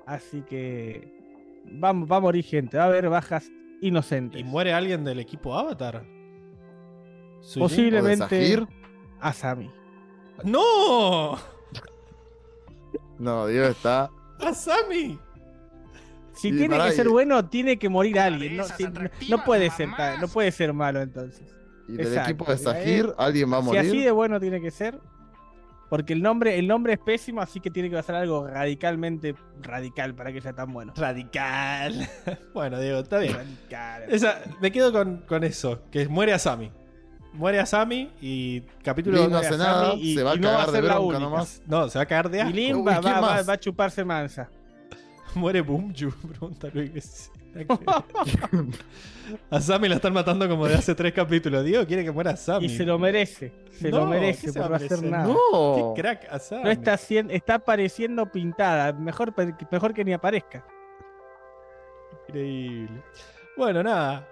así 0.06 0.42
que 0.42 1.12
va, 1.82 1.92
va 1.92 2.16
a 2.16 2.20
morir 2.20 2.44
gente, 2.44 2.76
va 2.78 2.84
a 2.84 2.86
haber 2.86 3.08
bajas 3.08 3.50
inocentes. 3.82 4.40
¿Y 4.40 4.44
muere 4.44 4.72
alguien 4.72 5.04
del 5.04 5.20
equipo 5.20 5.54
Avatar? 5.58 6.04
Posiblemente- 7.58 8.28
Sahir. 8.28 8.66
Asami. 9.20 9.70
¡No! 10.44 11.38
No, 13.18 13.46
Dios 13.46 13.70
está. 13.70 14.10
¡Asami! 14.40 15.18
Si 16.34 16.48
Y 16.48 16.52
tiene 16.56 16.78
que 16.78 16.92
ser 16.92 17.06
y- 17.06 17.10
bueno, 17.10 17.44
tiene 17.48 17.78
que 17.78 17.88
morir 17.88 18.18
alguien. 18.18 18.56
No, 18.56 18.64
si- 18.64 18.84
no- 19.30 19.44
puede 19.44 19.70
ser, 19.70 19.88
no 20.20 20.28
puede 20.28 20.50
ser 20.52 20.72
malo 20.72 21.00
entonces. 21.00 21.42
Y 21.88 21.92
del 21.92 22.06
Exacto, 22.08 22.30
equipo 22.30 22.44
de 22.46 22.52
y 22.52 22.54
a 22.54 22.58
Sahir, 22.58 23.14
alguien 23.18 23.52
va 23.52 23.58
a 23.58 23.60
Si 23.60 23.66
morir. 23.66 23.80
así 23.80 24.02
de 24.02 24.10
bueno 24.10 24.40
tiene 24.40 24.60
que 24.60 24.70
ser. 24.70 24.98
Porque 25.90 26.12
el 26.14 26.22
nombre, 26.22 26.58
el 26.58 26.66
nombre 26.66 26.94
es 26.94 26.98
pésimo, 26.98 27.40
así 27.40 27.60
que 27.60 27.70
tiene 27.70 27.88
que 27.90 27.94
pasar 27.96 28.16
algo 28.16 28.48
radicalmente 28.48 29.36
radical 29.62 30.14
para 30.14 30.32
que 30.32 30.40
sea 30.40 30.52
tan 30.54 30.72
bueno. 30.72 30.92
Radical. 30.96 32.08
bueno, 32.54 32.80
Diego, 32.80 33.00
está 33.00 33.18
bien. 33.18 33.34
Radical. 33.34 34.02
Esa, 34.08 34.40
me 34.60 34.72
quedo 34.72 34.92
con, 34.92 35.18
con 35.28 35.44
eso, 35.44 35.82
que 35.92 36.08
muere 36.08 36.32
Asami. 36.32 36.72
Muere 37.34 37.60
Asami 37.60 38.10
y 38.20 38.62
capítulo... 38.82 39.18
Lin 39.18 39.30
no 39.30 39.38
hace 39.38 39.58
nada, 39.58 39.94
y- 39.94 40.14
se 40.14 40.22
va 40.22 40.32
a 40.32 40.34
y 40.36 40.38
no 40.40 40.48
va 40.48 40.54
a 40.54 40.56
cagar 40.66 40.70
de 40.72 40.78
ser 40.78 40.84
la 40.84 40.94
bronca 40.94 41.06
única. 41.16 41.20
nomás. 41.24 41.62
No, 41.66 41.88
se 41.88 41.98
va 41.98 42.02
a 42.02 42.06
cagar 42.06 42.30
de 42.30 42.38
Y 42.38 42.40
asco. 42.40 42.52
Lin 42.54 42.76
Uy, 42.76 42.82
va, 42.82 43.00
¿quién 43.00 43.14
va- 43.14 43.42
va 43.42 43.52
a 43.52 43.60
chuparse 43.60 44.04
mansa. 44.04 44.48
Muere 45.34 45.60
Boomju, 45.62 46.10
pregunta 46.28 46.68
Luis. 46.72 47.30
A 49.50 49.60
Sammy 49.60 49.88
la 49.88 49.96
están 49.96 50.12
matando 50.12 50.48
como 50.48 50.66
de 50.66 50.74
hace 50.74 50.94
tres 50.94 51.12
capítulos. 51.12 51.64
Diego 51.64 51.86
quiere 51.86 52.04
que 52.04 52.10
muera 52.12 52.36
Sammy. 52.36 52.66
Y 52.66 52.68
se 52.68 52.84
lo 52.84 52.98
merece. 52.98 53.52
Se 53.72 53.90
No, 53.90 53.98
lo 54.00 54.04
¿qué 54.04 54.10
merece 54.10 54.52
por 54.52 54.62
no 54.62 54.68
va 54.70 54.76
a 54.76 54.78
hacer 54.78 55.02
nada. 55.02 55.24
No. 55.26 55.92
Qué 55.94 56.02
crack 56.02 56.26
a 56.32 56.38
Sammy. 56.38 56.64
No 56.64 56.70
está 56.70 56.92
haciendo, 56.94 57.32
está 57.32 57.54
apareciendo 57.54 58.30
pintada. 58.30 58.92
Mejor, 58.92 59.32
mejor 59.70 59.94
que 59.94 60.04
ni 60.04 60.12
aparezca. 60.12 60.64
Increíble. 62.28 63.02
Bueno, 63.56 63.82
nada. 63.82 64.26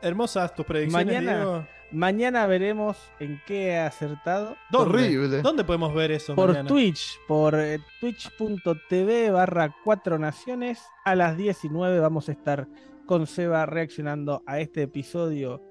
Hermosas 0.00 0.54
tus 0.54 0.64
predicciones, 0.64 1.06
Mañana- 1.06 1.36
Diego. 1.36 1.66
Mañana 1.90 2.46
veremos 2.46 2.98
en 3.18 3.40
qué 3.46 3.68
he 3.68 3.78
acertado. 3.78 4.56
¿Dónde? 4.70 4.90
Horrible. 4.90 5.42
¿Dónde 5.42 5.64
podemos 5.64 5.94
ver 5.94 6.10
eso 6.10 6.34
Por 6.34 6.48
mañana? 6.48 6.68
Twitch, 6.68 7.18
por 7.26 7.58
eh, 7.58 7.78
twitch.tv 8.00 9.30
barra 9.30 9.74
4 9.84 10.18
naciones. 10.18 10.82
A 11.04 11.14
las 11.14 11.36
19 11.36 11.98
vamos 11.98 12.28
a 12.28 12.32
estar 12.32 12.68
con 13.06 13.26
Seba 13.26 13.64
reaccionando 13.64 14.42
a 14.46 14.60
este 14.60 14.82
episodio 14.82 15.62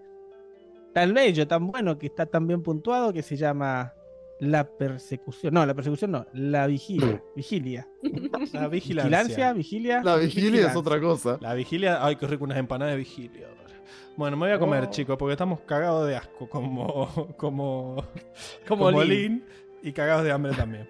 tan 0.98 1.14
bello, 1.14 1.48
tan 1.48 1.68
bueno, 1.68 2.00
que 2.00 2.08
está 2.08 2.26
tan 2.26 2.48
bien 2.48 2.64
puntuado, 2.64 3.14
que 3.14 3.22
se 3.22 3.38
llama 3.38 3.94
La 4.40 4.68
Persecución. 4.68 5.54
No, 5.54 5.64
la 5.64 5.76
persecución 5.76 6.10
no, 6.10 6.26
la 6.34 6.66
vigilia. 6.66 7.22
Vigilia. 7.36 7.88
La 8.54 8.68
vigilancia. 8.68 9.04
Vigilancia, 9.04 9.54
vigilia. 9.54 10.02
La 10.04 10.16
vigilia 10.16 10.68
es 10.68 10.76
otra 10.76 11.00
cosa. 11.00 11.38
La 11.40 11.54
vigilia. 11.54 12.04
Ay, 12.04 12.16
qué 12.16 12.26
rico 12.26 12.46
unas 12.46 12.58
empanadas 12.58 12.96
de 12.96 12.98
vigilia. 12.98 13.48
Bueno, 14.16 14.38
me 14.38 14.48
voy 14.48 14.56
a 14.56 14.60
comer, 14.60 14.86
Oh. 14.86 14.90
chicos, 14.90 15.18
porque 15.18 15.34
estamos 15.34 15.60
cagados 15.62 16.08
de 16.08 16.16
asco, 16.18 16.50
como, 16.50 17.08
como, 17.38 18.04
Como 18.68 18.86
como 18.86 19.02
Lin. 19.04 19.10
Lin, 19.10 19.46
y 19.84 19.92
cagados 19.92 20.24
de 20.24 20.32
hambre 20.32 20.54
también. 20.54 20.90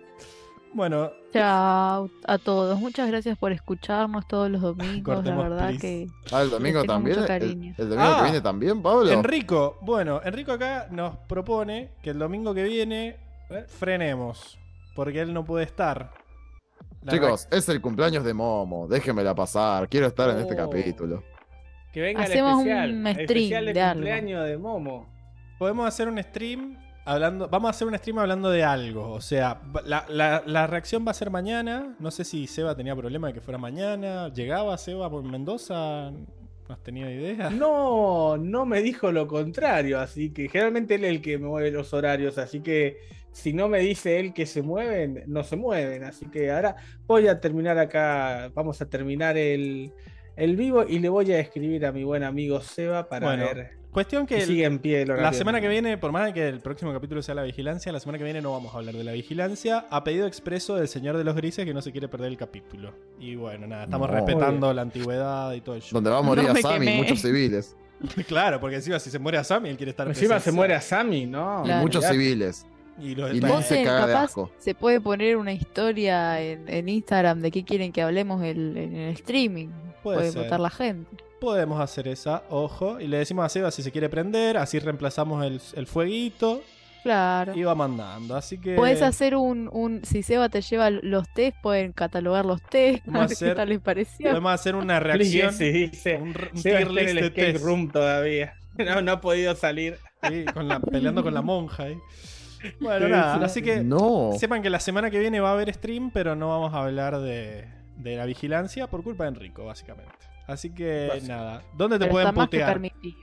Bueno, 0.74 1.12
Chao 1.33 2.10
a 2.26 2.38
todos. 2.38 2.78
Muchas 2.80 3.10
gracias 3.10 3.38
por 3.38 3.51
escucharnos 3.51 4.28
todos 4.28 4.49
los 4.51 4.62
domingos. 4.62 5.15
Cortemos, 5.15 5.44
la 5.44 5.49
verdad 5.49 5.67
please. 5.69 5.80
que 5.81 6.08
Ah, 6.31 6.42
el 6.42 6.49
domingo 6.49 6.83
también. 6.83 7.17
El, 7.19 7.90
domingo 7.90 8.01
Ah. 8.01 8.15
que 8.17 8.24
viene 8.24 8.42
también, 8.42 8.81
Pablo. 8.81 9.10
Enrico, 9.10 9.78
bueno, 9.81 10.22
Enrico 10.24 10.51
acá 10.51 10.88
nos 10.92 11.15
propone 11.28 11.92
que 12.03 12.12
el 12.12 12.19
domingo 12.19 12.53
que 12.53 12.63
viene 12.63 13.17
frenemos, 13.67 14.58
porque 14.96 15.22
él 15.22 15.33
no 15.33 15.44
puede 15.46 15.63
estar. 15.65 16.12
La 17.03 17.13
Chicos, 17.13 17.47
es 17.51 17.69
el 17.69 17.80
cumpleaños 17.81 18.24
de 18.26 18.33
Momo. 18.33 18.88
Déjenmela 18.88 19.33
pasar. 19.33 19.88
Quiero 19.88 20.08
estar 20.08 20.30
en 20.31 20.40
este 20.40 20.53
Oh. 20.53 20.58
capítulo. 20.58 21.24
Que 21.94 22.02
venga 22.02 22.22
Hacemos 22.24 22.64
el 22.66 22.68
especial. 22.68 22.92
un 22.92 23.08
el 23.08 23.14
stream 23.14 23.22
especial 23.30 23.66
de, 23.66 23.74
de 23.74 23.82
algo. 23.82 23.94
cumpleaños 23.94 24.46
de 24.48 24.58
Momo. 24.58 25.08
podemos 25.58 25.88
hacer 25.88 26.08
un 26.08 26.22
stream 26.22 26.78
hablando, 27.06 27.48
vamos 27.48 27.68
a 27.68 27.72
hacer 27.72 27.88
un 27.88 27.98
stream 27.98 28.20
hablando 28.20 28.50
de 28.52 28.64
algo, 28.64 29.12
o 29.12 29.22
sea, 29.22 29.62
la, 29.86 30.06
la- 30.10 30.44
la 30.46 30.68
reacción 30.68 31.06
va 31.08 31.12
a 31.12 31.14
ser 31.14 31.30
mañana, 31.32 31.96
no 32.00 32.12
sé 32.12 32.24
si 32.26 32.46
Seba 32.48 32.76
tenía 32.76 32.96
problema 32.96 33.28
de 33.28 33.34
que 33.34 33.42
fuera 33.42 33.58
mañana, 33.58 34.32
llegaba 34.34 34.78
Seba 34.78 35.10
por 35.10 35.24
Mendoza, 35.24 36.12
no 36.12 36.74
has 36.76 36.84
tenido 36.84 37.10
idea. 37.10 37.50
No, 37.50 38.36
no 38.38 38.66
me 38.66 38.82
dijo 38.82 39.12
lo 39.14 39.26
contrario, 39.26 40.00
así 40.02 40.32
que 40.34 40.50
generalmente 40.50 40.96
él 40.96 41.06
es 41.06 41.12
el 41.12 41.22
que 41.22 41.38
mueve 41.38 41.72
los 41.72 41.94
horarios, 41.94 42.38
así 42.38 42.60
que 42.60 42.98
si 43.32 43.53
no 43.53 43.70
me 43.70 43.80
dice 43.80 44.20
él 44.20 44.34
que 44.34 44.46
se 44.46 44.62
mueven, 44.62 45.24
no 45.28 45.44
se 45.46 45.56
mueven, 45.56 46.03
así 46.03 46.26
que 46.30 46.52
ahora 46.52 46.76
voy 47.08 47.30
a 47.30 47.40
terminar 47.40 47.78
acá, 47.78 48.52
vamos 48.53 48.82
a 48.82 48.90
terminar 48.90 49.38
el, 49.38 49.94
el 50.38 50.56
vivo 50.56 50.86
y 50.88 51.00
le 51.00 51.10
voy 51.10 51.32
a 51.34 51.40
escribir 51.40 51.86
a 51.86 51.92
mi 51.92 52.03
buen 52.06 52.24
amigo 52.24 52.62
Seba 52.62 53.10
para 53.10 53.28
Bueno, 53.28 53.44
ver 53.46 53.78
Cuestión 53.92 54.28
que 54.28 54.42
sigue 54.42 54.64
en 54.66 54.78
pie 54.78 55.02
el 55.02 55.10
horario. 55.10 55.26
La 55.26 55.34
semana 55.34 55.60
que 55.60 55.68
viene, 55.68 55.98
por 55.98 56.12
más 56.12 56.26
de 56.28 56.34
que 56.34 56.48
el 56.48 56.60
próximo 56.60 56.94
capítulo 56.94 57.24
sea 57.24 57.34
la 57.34 57.42
vigilancia, 57.42 57.92
la 57.92 58.00
semana 58.00 58.20
que 58.20 58.24
viene 58.26 58.42
no 58.42 58.52
vamos 58.52 58.72
a 58.76 58.78
hablar 58.78 58.94
de 58.94 59.03
la 59.03 59.12
vigilancia. 59.14 59.86
A 59.90 60.03
pedido 60.03 60.28
expreso 60.28 60.76
del 60.76 60.88
señor 60.88 61.18
de 61.18 61.24
los 61.24 61.36
grises 61.36 61.66
que 61.66 61.74
no 61.74 61.82
se 61.82 61.92
quiere 61.92 62.08
perder 62.08 62.28
el 62.28 62.38
capítulo. 62.38 62.94
Y 63.20 63.36
bueno, 63.36 63.66
nada, 63.66 63.86
estamos 63.86 64.08
No. 64.08 64.16
respetando 64.16 64.72
la 64.72 64.84
antigüedad 64.84 65.52
y 65.53 65.62
todo 65.62 65.76
eso. 65.76 65.90
Donde 65.96 66.12
va 66.12 66.20
a 66.20 66.22
morir 66.22 66.44
No 66.46 66.52
a 66.52 66.56
Sammy 66.58 66.76
y 66.76 66.80
quemé. 66.90 66.98
muchos 66.98 67.22
civiles. 67.22 67.76
claro, 68.28 68.60
porque 68.60 68.76
encima 68.76 69.00
si 69.00 69.10
se 69.10 69.18
muere 69.18 69.40
a 69.40 69.44
Sammy, 69.44 69.70
él 69.70 69.78
quiere 69.78 69.90
estar 69.90 70.08
Encima 70.08 70.40
se 70.40 70.52
muere 70.52 70.76
a 70.76 70.82
Sammy, 70.82 71.26
¿no? 71.26 71.64
Y 71.66 71.72
muchos 71.82 72.06
civiles. 72.06 72.68
Y 73.00 73.16
los 73.16 73.34
Y 73.34 73.42
se 73.64 73.84
caga 73.84 74.06
de 74.06 74.14
asco. 74.16 74.52
se 74.60 74.76
puede 74.76 75.02
poner 75.02 75.38
una 75.38 75.53
historia 75.53 76.40
en, 76.40 76.70
en 76.70 76.88
Instagram 76.90 77.42
de 77.42 77.50
qué 77.50 77.64
quieren 77.64 77.92
que 77.92 78.03
hablemos 78.03 78.44
el- 78.44 78.78
en 78.78 78.96
el 78.96 79.14
streaming. 79.14 79.70
Puede 80.08 80.18
Puede 80.18 80.32
ser. 80.32 80.44
votar 80.44 80.60
la 80.60 80.70
gente. 80.70 81.24
Podemos 81.40 81.80
hacer 81.80 82.08
esa, 82.08 82.44
ojo. 82.50 83.00
Y 83.00 83.08
le 83.08 83.18
decimos 83.20 83.46
a 83.46 83.50
Seba 83.50 83.72
si 83.72 83.84
se 83.84 83.92
quiere 83.92 84.10
prender, 84.10 84.58
así 84.58 84.80
reemplazamos 84.80 85.46
el, 85.46 85.62
el 85.76 85.88
fueguito 85.88 86.62
Claro. 87.04 87.54
y 87.56 87.64
va 87.64 87.76
mandando. 87.76 88.36
Así 88.36 88.58
que. 88.58 88.76
Puedes 88.76 89.02
hacer 89.02 89.36
un, 89.36 89.70
un. 89.72 90.04
Si 90.04 90.24
Seba 90.24 90.50
te 90.50 90.62
lleva 90.62 90.90
los 90.90 91.28
test, 91.34 91.56
pueden 91.62 91.92
catalogar 91.94 92.44
los 92.46 92.62
test. 92.64 93.06
Vamos 93.06 93.22
a 93.22 93.26
ver 93.28 93.32
hacer- 93.34 93.50
qué 93.50 93.56
tal 93.56 93.70
les 93.70 93.80
pareció. 93.80 94.30
Podemos 94.30 94.52
hacer 94.52 94.76
una 94.76 95.00
reacción. 95.00 95.54
Sí, 95.54 95.72
dice. 95.72 96.18
Un, 96.18 96.30
un 96.30 96.58
Seba 96.60 96.80
tier 96.80 96.82
en 96.82 96.98
el 97.10 97.16
de 97.16 97.22
escape 97.28 97.54
test. 97.54 97.64
room 97.66 97.90
todavía. 97.92 98.54
No, 98.78 99.02
no 99.02 99.12
ha 99.14 99.22
podido 99.22 99.56
salir. 99.56 99.98
Sí, 100.30 100.46
con 100.54 100.68
la, 100.68 100.80
peleando 100.80 101.24
con 101.24 101.34
la 101.34 101.42
monja 101.44 101.84
ahí. 101.84 101.98
Bueno, 102.80 103.08
nada, 103.08 103.38
sí. 103.40 103.44
así 103.46 103.62
que 103.64 103.84
No. 103.84 104.32
sepan 104.38 104.62
que 104.62 104.70
la 104.70 104.80
semana 104.80 105.10
que 105.10 105.18
viene 105.20 105.40
va 105.40 105.50
a 105.50 105.54
haber 105.54 105.74
stream, 105.74 106.12
pero 106.12 106.36
no 106.36 106.50
vamos 106.50 106.74
a 106.76 106.84
hablar 106.84 107.20
de, 107.20 107.68
de 107.97 108.15
la 108.15 108.26
vigilancia 108.26 108.88
por 108.88 109.03
culpa 109.03 109.24
de 109.26 109.30
Enrico, 109.30 109.65
básicamente. 109.65 110.13
Así 110.47 110.74
que 110.74 111.08
Básicamente. 111.10 111.28
nada, 111.28 111.62
¿dónde 111.76 111.97
te 111.97 112.06
Pero 112.06 112.12
pueden 112.13 112.33
putear? 112.33 112.81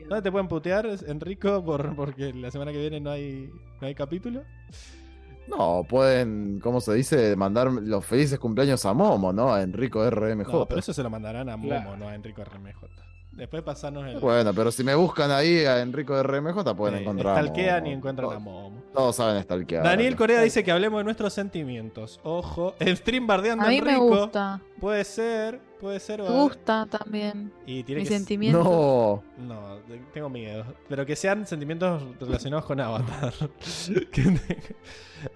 ¿Dónde 0.09 0.23
te 0.23 0.31
pueden 0.31 0.49
putear, 0.49 0.87
Enrico? 1.07 1.65
Por, 1.65 1.97
porque 1.97 2.35
la 2.35 2.51
semana 2.51 2.71
que 2.71 2.79
viene 2.79 3.01
no 3.01 3.11
hay, 3.11 3.51
no 3.81 3.87
hay 3.87 3.95
capítulo. 3.95 4.43
No, 5.49 5.85
pueden, 5.89 6.59
¿cómo 6.61 6.81
se 6.81 6.95
dice? 6.95 7.37
Mandar 7.37 7.71
los 7.71 8.05
felices 8.05 8.39
cumpleaños 8.39 8.85
a 8.87 8.95
Momo, 8.95 9.33
¿no? 9.33 9.53
A 9.55 9.63
Enrico 9.63 10.09
RMJ. 10.09 10.51
No, 10.53 10.67
pero 10.67 10.81
eso 10.81 10.93
se 10.93 11.03
lo 11.03 11.11
mandarán 11.11 11.49
a 11.49 11.57
Momo, 11.57 11.69
Claro. 11.69 11.97
no 11.97 12.09
a 12.09 12.15
Enrico 12.15 12.43
RMJ. 12.45 12.83
Después 13.37 13.63
pasarnos 13.63 14.07
el. 14.07 14.21
Bueno, 14.21 14.55
pero 14.55 14.71
si 14.71 14.85
me 14.85 14.95
buscan 14.95 15.31
ahí 15.31 15.65
a 15.65 15.81
Enrico 15.81 16.23
RMJ 16.23 16.75
pueden 16.77 16.97
eh, 16.99 17.01
encontrar. 17.03 17.45
Momo. 17.45 17.87
y 17.89 17.91
encuentran 17.93 18.27
a 18.29 18.31
Todos- 18.31 18.43
Momo. 18.43 18.83
Todos 18.93 19.17
saben 19.17 19.43
stalkear. 19.43 19.83
Daniel 19.83 20.15
Corea 20.15 20.41
dice 20.43 20.63
que 20.63 20.71
hablemos 20.71 21.01
de 21.01 21.05
nuestros 21.05 21.33
sentimientos. 21.33 22.21
Ojo, 22.23 22.75
el 22.79 22.97
stream 22.97 23.27
bardeando 23.27 23.65
A 23.65 23.69
mí 23.69 23.81
me 23.83 23.95
Enrico. 23.95 24.21
gusta. 24.21 24.61
Puede 24.81 25.03
ser, 25.05 25.61
puede 25.81 25.99
ser. 25.99 26.23
Me 26.23 26.29
gusta 26.31 26.87
también. 26.87 27.53
Y 27.67 27.83
tiene 27.83 28.03
Mis 28.03 28.09
que 28.09 28.15
sentimientos. 28.17 28.63
No, 28.65 29.23
No, 29.39 29.77
de- 29.89 29.99
tengo 30.13 30.29
miedo. 30.29 30.65
Pero 30.89 31.05
que 31.05 31.17
sean 31.17 31.45
sentimientos 31.47 32.03
relacionados 32.21 32.65
con 32.65 32.81
Avatar. 32.81 33.33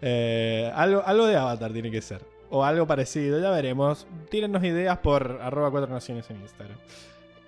Eh, 0.02 0.70
algo, 0.74 1.02
algo 1.04 1.26
de 1.26 1.36
Avatar 1.36 1.72
tiene 1.72 1.90
que 1.90 2.02
ser. 2.02 2.22
O 2.50 2.62
algo 2.64 2.86
parecido, 2.86 3.40
ya 3.40 3.50
veremos. 3.50 4.06
Tírennos 4.30 4.62
ideas 4.64 4.98
por 4.98 5.38
arroba 5.42 5.70
cuatro 5.70 5.90
naciones 5.92 6.28
en 6.30 6.40
Instagram. 6.40 6.76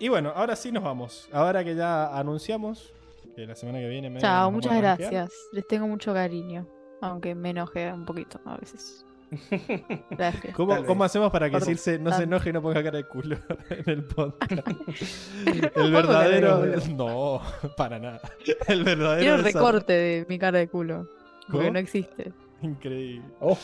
Y 0.00 0.08
bueno, 0.08 0.32
ahora 0.34 0.56
sí 0.56 0.72
nos 0.72 0.82
vamos. 0.82 1.28
Ahora 1.32 1.62
que 1.62 1.74
ya 1.76 2.16
anunciamos 2.18 2.92
que 3.36 3.46
la 3.46 3.54
semana 3.54 3.78
que 3.78 3.88
viene. 3.88 4.18
Chao, 4.18 4.50
muchas 4.50 4.72
rankear. 4.72 4.98
gracias. 4.98 5.32
Les 5.52 5.66
tengo 5.68 5.86
mucho 5.86 6.12
cariño. 6.12 6.66
Aunque 7.00 7.34
me 7.34 7.50
enoje 7.50 7.92
un 7.92 8.04
poquito 8.04 8.40
a 8.44 8.56
veces. 8.56 9.06
Gracias. 10.10 10.54
¿Cómo, 10.56 10.84
cómo 10.84 11.04
hacemos 11.04 11.30
para 11.30 11.46
que 11.46 11.52
Perdón. 11.52 11.68
Circe 11.68 11.98
no 12.00 12.10
se 12.10 12.22
Ah. 12.22 12.24
enoje 12.24 12.50
y 12.50 12.52
no 12.52 12.60
ponga 12.60 12.82
cara 12.82 12.98
de 12.98 13.04
culo 13.04 13.36
en 13.70 13.88
el 13.88 14.04
podcast? 14.04 14.66
El 15.76 15.92
verdadero. 15.92 16.66
No, 16.94 17.40
para 17.76 17.98
nada. 18.00 18.20
El 18.66 18.82
verdadero. 18.84 19.20
Quiero 19.20 19.36
un 19.36 19.44
recorte 19.44 19.92
de 19.92 20.26
mi 20.28 20.36
cara 20.38 20.58
de 20.58 20.68
culo. 20.68 21.06
Porque 21.46 21.58
¿Cómo? 21.66 21.70
no 21.70 21.78
existe. 21.78 22.32
Increíble. 22.62 23.22
Oh. 23.40 23.56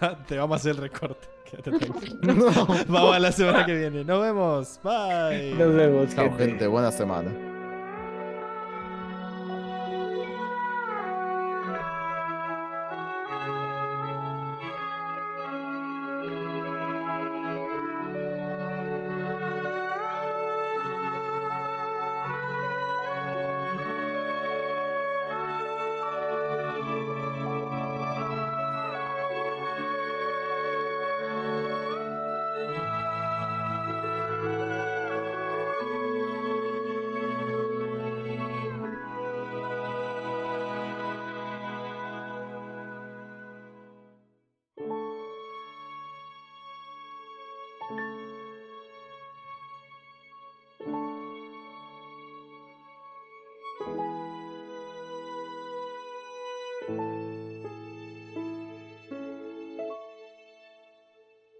Ya 0.00 0.16
te 0.24 0.36
vamos 0.38 0.54
a 0.54 0.56
hacer 0.60 0.72
el 0.72 0.76
recorte. 0.82 1.26
Quédate 1.62 1.70
tranquilo. 1.78 2.34
No. 2.34 2.66
Vamos 2.88 3.16
a 3.16 3.18
la 3.18 3.32
semana 3.32 3.64
que 3.66 3.74
viene. 3.74 4.04
Nos 4.04 4.20
vemos. 4.20 4.80
Bye. 4.82 5.54
Nos 5.54 5.74
vemos, 5.74 6.14
Chao, 6.14 6.24
gente. 6.24 6.44
gente. 6.44 6.66
Buena 6.66 6.90
semana. 6.92 7.57